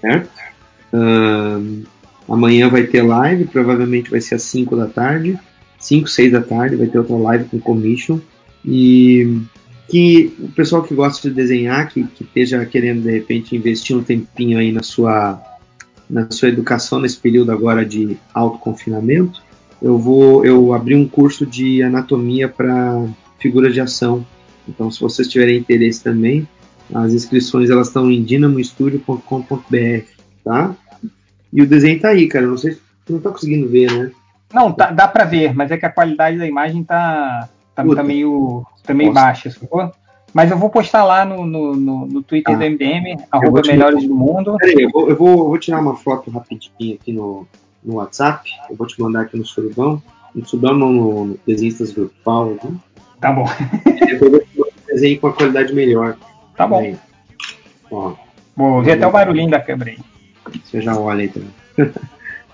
certo? 0.00 0.30
Ahn, 0.92 1.82
amanhã 2.28 2.68
vai 2.68 2.84
ter 2.84 3.02
live, 3.02 3.46
provavelmente 3.46 4.10
vai 4.10 4.20
ser 4.20 4.36
às 4.36 4.42
5 4.42 4.76
da 4.76 4.86
tarde, 4.86 5.36
5, 5.80 6.08
6 6.08 6.32
da 6.32 6.40
tarde, 6.40 6.76
vai 6.76 6.86
ter 6.86 6.98
outra 6.98 7.16
live 7.16 7.46
com 7.46 7.58
commission, 7.58 8.20
e 8.64 9.40
que 9.88 10.34
o 10.38 10.48
pessoal 10.48 10.82
que 10.82 10.94
gosta 10.94 11.28
de 11.28 11.34
desenhar, 11.34 11.88
que, 11.88 12.04
que 12.04 12.22
esteja 12.22 12.64
querendo 12.66 13.02
de 13.02 13.10
repente 13.10 13.56
investir 13.56 13.96
um 13.96 14.02
tempinho 14.02 14.58
aí 14.58 14.70
na 14.72 14.82
sua 14.82 15.42
na 16.08 16.30
sua 16.30 16.48
educação 16.48 17.00
nesse 17.00 17.18
período 17.18 17.52
agora 17.52 17.84
de 17.84 18.16
autoconfinamento, 18.32 19.42
eu 19.80 19.98
vou 19.98 20.44
eu 20.44 20.72
abri 20.72 20.94
um 20.94 21.06
curso 21.06 21.44
de 21.44 21.82
anatomia 21.82 22.48
para 22.48 23.06
figuras 23.38 23.74
de 23.74 23.80
ação. 23.80 24.24
Então, 24.66 24.90
se 24.90 25.00
vocês 25.00 25.28
tiverem 25.28 25.58
interesse 25.58 26.02
também, 26.02 26.46
as 26.94 27.12
inscrições 27.12 27.70
elas 27.70 27.88
estão 27.88 28.10
em 28.10 28.22
dinamostudio.com.br, 28.22 30.04
tá? 30.44 30.74
E 31.52 31.62
o 31.62 31.66
desenho 31.66 32.00
tá 32.00 32.08
aí, 32.08 32.26
cara. 32.26 32.46
Não 32.46 32.58
sei 32.58 32.76
não 33.08 33.20
tá 33.20 33.30
conseguindo 33.30 33.68
ver, 33.68 33.90
né? 33.90 34.10
Não, 34.52 34.72
tá- 34.72 34.90
dá 34.90 35.08
pra 35.08 35.24
ver, 35.24 35.54
mas 35.54 35.70
é 35.70 35.76
que 35.76 35.86
a 35.86 35.90
qualidade 35.90 36.38
da 36.38 36.46
imagem 36.46 36.82
tá, 36.84 37.48
tá, 37.84 37.94
tá 37.96 38.02
meio, 38.02 38.66
tá 38.84 38.94
meio 38.94 39.12
baixa, 39.12 39.50
sacou? 39.50 39.90
Mas 40.32 40.50
eu 40.50 40.58
vou 40.58 40.68
postar 40.68 41.04
lá 41.04 41.24
no, 41.24 41.46
no, 41.46 41.74
no, 41.74 42.06
no 42.06 42.22
Twitter 42.22 42.54
Tá. 42.54 42.58
do 42.60 42.70
MDM, 42.70 43.16
arroba 43.30 43.62
melhores 43.66 44.06
do 44.06 44.14
mundo. 44.14 44.56
Peraí, 44.58 44.84
eu 44.84 44.90
vou, 44.90 45.08
eu, 45.08 45.16
vou, 45.16 45.28
eu 45.30 45.48
vou 45.48 45.58
tirar 45.58 45.80
uma 45.80 45.96
foto 45.96 46.30
rapidinho 46.30 46.94
aqui 47.00 47.12
no, 47.12 47.46
no 47.82 47.94
WhatsApp. 47.94 48.48
Eu 48.68 48.76
vou 48.76 48.86
te 48.86 49.00
mandar 49.00 49.22
aqui 49.22 49.38
no 49.38 49.44
surubão. 49.46 50.02
No 50.34 50.46
surubão, 50.46 50.74
não 50.74 50.92
no, 50.92 51.24
no 51.24 51.38
Desenhistas 51.46 51.92
Grupal. 51.92 52.52
Aqui. 52.54 52.68
Tá 53.20 53.32
bom. 53.32 53.46
Depois 53.84 54.32
eu 54.32 54.42
vou 54.56 54.66
um 54.66 54.86
desenho 54.86 55.18
com 55.18 55.26
a 55.28 55.32
qualidade 55.32 55.74
melhor. 55.74 56.16
Tá 56.56 56.66
bom. 56.66 56.94
Ó, 57.90 58.12
Vou 58.54 58.82
ver 58.82 58.92
até 58.92 59.06
o 59.06 59.10
barulhinho 59.12 59.50
da 59.50 59.60
câmera 59.60 59.92
aí. 59.92 59.98
você 60.64 60.80
já 60.82 60.98
olha 60.98 61.22
aí 61.22 61.28
também. 61.28 61.50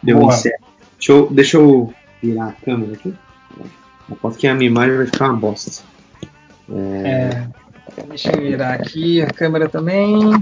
Deu 0.03 0.19
Boa. 0.19 0.29
um 0.29 0.37
certo. 0.37 0.63
Deixa 0.99 1.13
eu, 1.13 1.29
deixa 1.31 1.57
eu 1.57 1.93
virar 2.23 2.49
a 2.49 2.53
câmera 2.53 2.93
aqui. 2.93 3.13
Aposto 4.11 4.39
que 4.39 4.47
a 4.47 4.55
minha 4.55 4.71
imagem 4.71 4.97
vai 4.97 5.07
ficar 5.07 5.27
uma 5.27 5.37
bosta. 5.37 5.83
É, 6.71 7.47
deixa 8.09 8.33
eu 8.33 8.41
virar 8.41 8.75
aqui 8.75 9.23
a 9.23 9.27
câmera 9.27 9.69
também. 9.69 10.33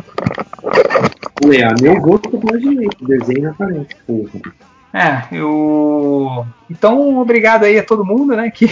Ué, 1.45 1.63
a 1.63 1.75
meu 1.81 2.01
rosto 2.01 2.31
eu 2.33 2.41
imaginei, 2.41 2.89
o 3.01 3.07
desenho 3.07 3.51
aparece. 3.51 3.89
Porra. 4.07 4.41
É, 4.95 5.37
eu. 5.37 6.47
Então, 6.71 7.19
obrigado 7.19 7.65
aí 7.65 7.79
a 7.79 7.85
todo 7.85 8.05
mundo, 8.05 8.37
né? 8.37 8.51
Que 8.51 8.67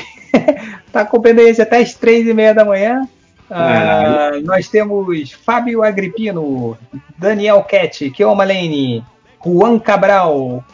tá 0.93 1.01
acompanhando 1.01 1.41
a 1.41 1.45
gente 1.45 1.63
até 1.63 1.79
as 1.79 1.95
três 1.95 2.27
e 2.27 2.35
meia 2.35 2.55
da 2.55 2.65
manhã. 2.65 3.09
Ah, 3.51 4.31
nós 4.45 4.69
temos 4.69 5.33
Fábio 5.33 5.83
Agripino, 5.83 6.79
Daniel 7.19 7.65
Cat, 7.65 8.09
Kioma 8.11 8.45
Lane, 8.45 9.05
Juan 9.45 9.79
Cabral, 9.81 10.65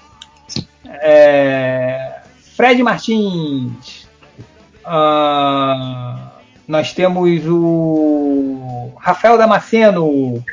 é, 0.85 2.21
Fred 2.55 2.83
Martins. 2.83 3.96
Ah, 4.87 6.31
nós 6.67 6.93
temos 6.93 7.43
o 7.47 8.93
Rafael 8.99 9.37
Damasceno, 9.37 10.45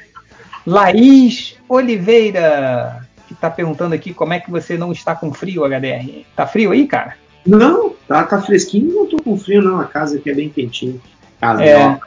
Laís 0.66 1.56
Oliveira, 1.70 3.08
que 3.28 3.36
tá 3.36 3.50
perguntando 3.50 3.94
aqui 3.96 4.14
como 4.14 4.34
é 4.34 4.40
que 4.40 4.50
você 4.52 4.78
não 4.78 4.92
está 4.92 5.16
com 5.16 5.34
frio, 5.34 5.64
HDR. 5.66 6.26
Tá 6.36 6.48
frio 6.48 6.72
aí, 6.72 6.88
cara? 6.88 7.16
Não, 7.46 7.94
tá, 8.08 8.24
tá 8.24 8.42
fresquinho, 8.42 8.94
não 8.94 9.06
tô 9.06 9.18
com 9.22 9.38
frio 9.38 9.62
não, 9.62 9.80
a 9.80 9.86
casa 9.86 10.18
aqui 10.18 10.30
é 10.30 10.34
bem 10.34 10.50
quentinha. 10.50 10.96
Casa 11.40 11.64
É. 11.64 11.78
nova. 11.78 12.00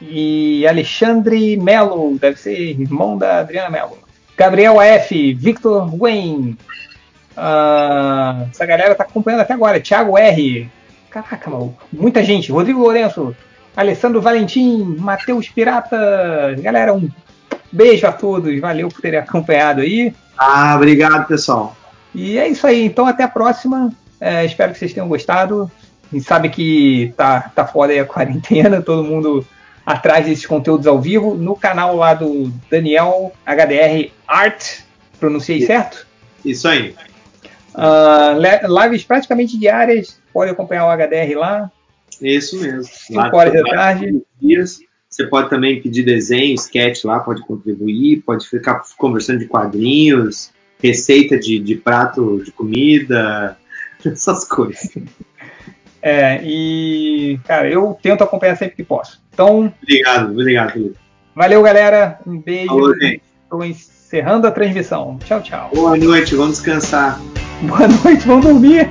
E 0.00 0.66
Alexandre 0.66 1.56
Melo, 1.56 2.18
deve 2.18 2.36
ser 2.38 2.58
irmão 2.80 3.16
da 3.16 3.38
Adriana 3.38 3.70
Melo. 3.70 3.96
Gabriel 4.36 4.80
F, 4.80 5.32
Victor 5.34 5.96
Wayne. 5.96 6.58
Ah, 7.36 8.46
essa 8.50 8.66
galera 8.66 8.94
tá 8.94 9.04
acompanhando 9.04 9.42
até 9.42 9.54
agora. 9.54 9.80
Thiago 9.80 10.18
R. 10.18 10.68
Caraca, 11.12 11.50
maluco. 11.50 11.82
Muita 11.92 12.24
gente. 12.24 12.50
Rodrigo 12.50 12.80
Lourenço. 12.80 13.36
Alessandro 13.76 14.20
Valentim. 14.20 14.96
Matheus 14.98 15.48
Pirata. 15.48 16.54
Galera, 16.58 16.94
um 16.94 17.08
beijo 17.70 18.06
a 18.06 18.12
todos. 18.12 18.58
Valeu 18.60 18.88
por 18.88 19.00
terem 19.00 19.20
acompanhado 19.20 19.82
aí. 19.82 20.14
Ah, 20.36 20.74
obrigado, 20.76 21.26
pessoal. 21.26 21.76
E 22.14 22.38
é 22.38 22.48
isso 22.48 22.66
aí. 22.66 22.84
Então, 22.86 23.06
até 23.06 23.24
a 23.24 23.28
próxima. 23.28 23.92
É, 24.20 24.44
espero 24.44 24.72
que 24.72 24.78
vocês 24.78 24.92
tenham 24.92 25.08
gostado. 25.08 25.70
A 26.10 26.14
gente 26.14 26.26
sabe 26.26 26.48
que 26.48 27.12
tá, 27.16 27.50
tá 27.54 27.66
foda 27.66 27.92
aí 27.92 27.98
a 28.00 28.04
quarentena, 28.06 28.80
todo 28.82 29.04
mundo 29.04 29.46
atrás 29.84 30.24
desses 30.26 30.46
conteúdos 30.46 30.86
ao 30.86 31.00
vivo. 31.00 31.34
No 31.34 31.56
canal 31.56 31.96
lá 31.96 32.14
do 32.14 32.52
Daniel 32.70 33.32
HDR 33.44 34.10
Art, 34.26 34.80
pronunciei 35.18 35.66
certo? 35.66 36.06
Isso 36.44 36.68
aí. 36.68 36.94
Le- 38.36 38.82
lives 38.84 39.04
praticamente 39.04 39.58
diárias, 39.58 40.18
pode 40.32 40.50
acompanhar 40.50 40.86
o 40.86 40.90
HDR 40.90 41.36
lá. 41.36 41.70
Isso 42.20 42.60
mesmo. 42.60 42.84
Cinco 42.84 43.36
horas 43.36 43.52
da 43.52 43.62
tarde. 43.62 44.22
Dias. 44.40 44.80
Você 45.08 45.26
pode 45.26 45.50
também 45.50 45.80
pedir 45.82 46.04
desenho, 46.04 46.54
sketch 46.54 47.04
lá, 47.04 47.20
pode 47.20 47.42
contribuir, 47.42 48.22
pode 48.24 48.48
ficar 48.48 48.82
conversando 48.96 49.40
de 49.40 49.46
quadrinhos, 49.46 50.50
receita 50.82 51.38
de, 51.38 51.58
de 51.58 51.74
prato 51.74 52.42
de 52.42 52.50
comida, 52.50 53.56
essas 54.04 54.44
coisas. 54.44 54.90
É, 56.04 56.40
e, 56.42 57.38
cara, 57.44 57.70
eu 57.70 57.96
tento 58.02 58.24
acompanhar 58.24 58.56
sempre 58.56 58.74
que 58.74 58.82
posso. 58.82 59.22
Então, 59.32 59.72
Obrigado, 59.80 60.32
obrigado, 60.32 60.72
Felipe. 60.72 60.96
valeu, 61.32 61.62
galera. 61.62 62.18
Um 62.26 62.40
beijo. 62.40 62.66
Falou, 62.66 62.98
gente. 62.98 63.22
Estou 63.44 63.64
encerrando 63.64 64.48
a 64.48 64.50
transmissão. 64.50 65.16
Tchau, 65.24 65.40
tchau. 65.40 65.70
Boa 65.72 65.96
noite, 65.96 66.34
vamos 66.34 66.56
descansar. 66.56 67.20
Boa 67.62 67.86
noite, 68.02 68.26
vamos 68.26 68.44
dormir. 68.44 68.88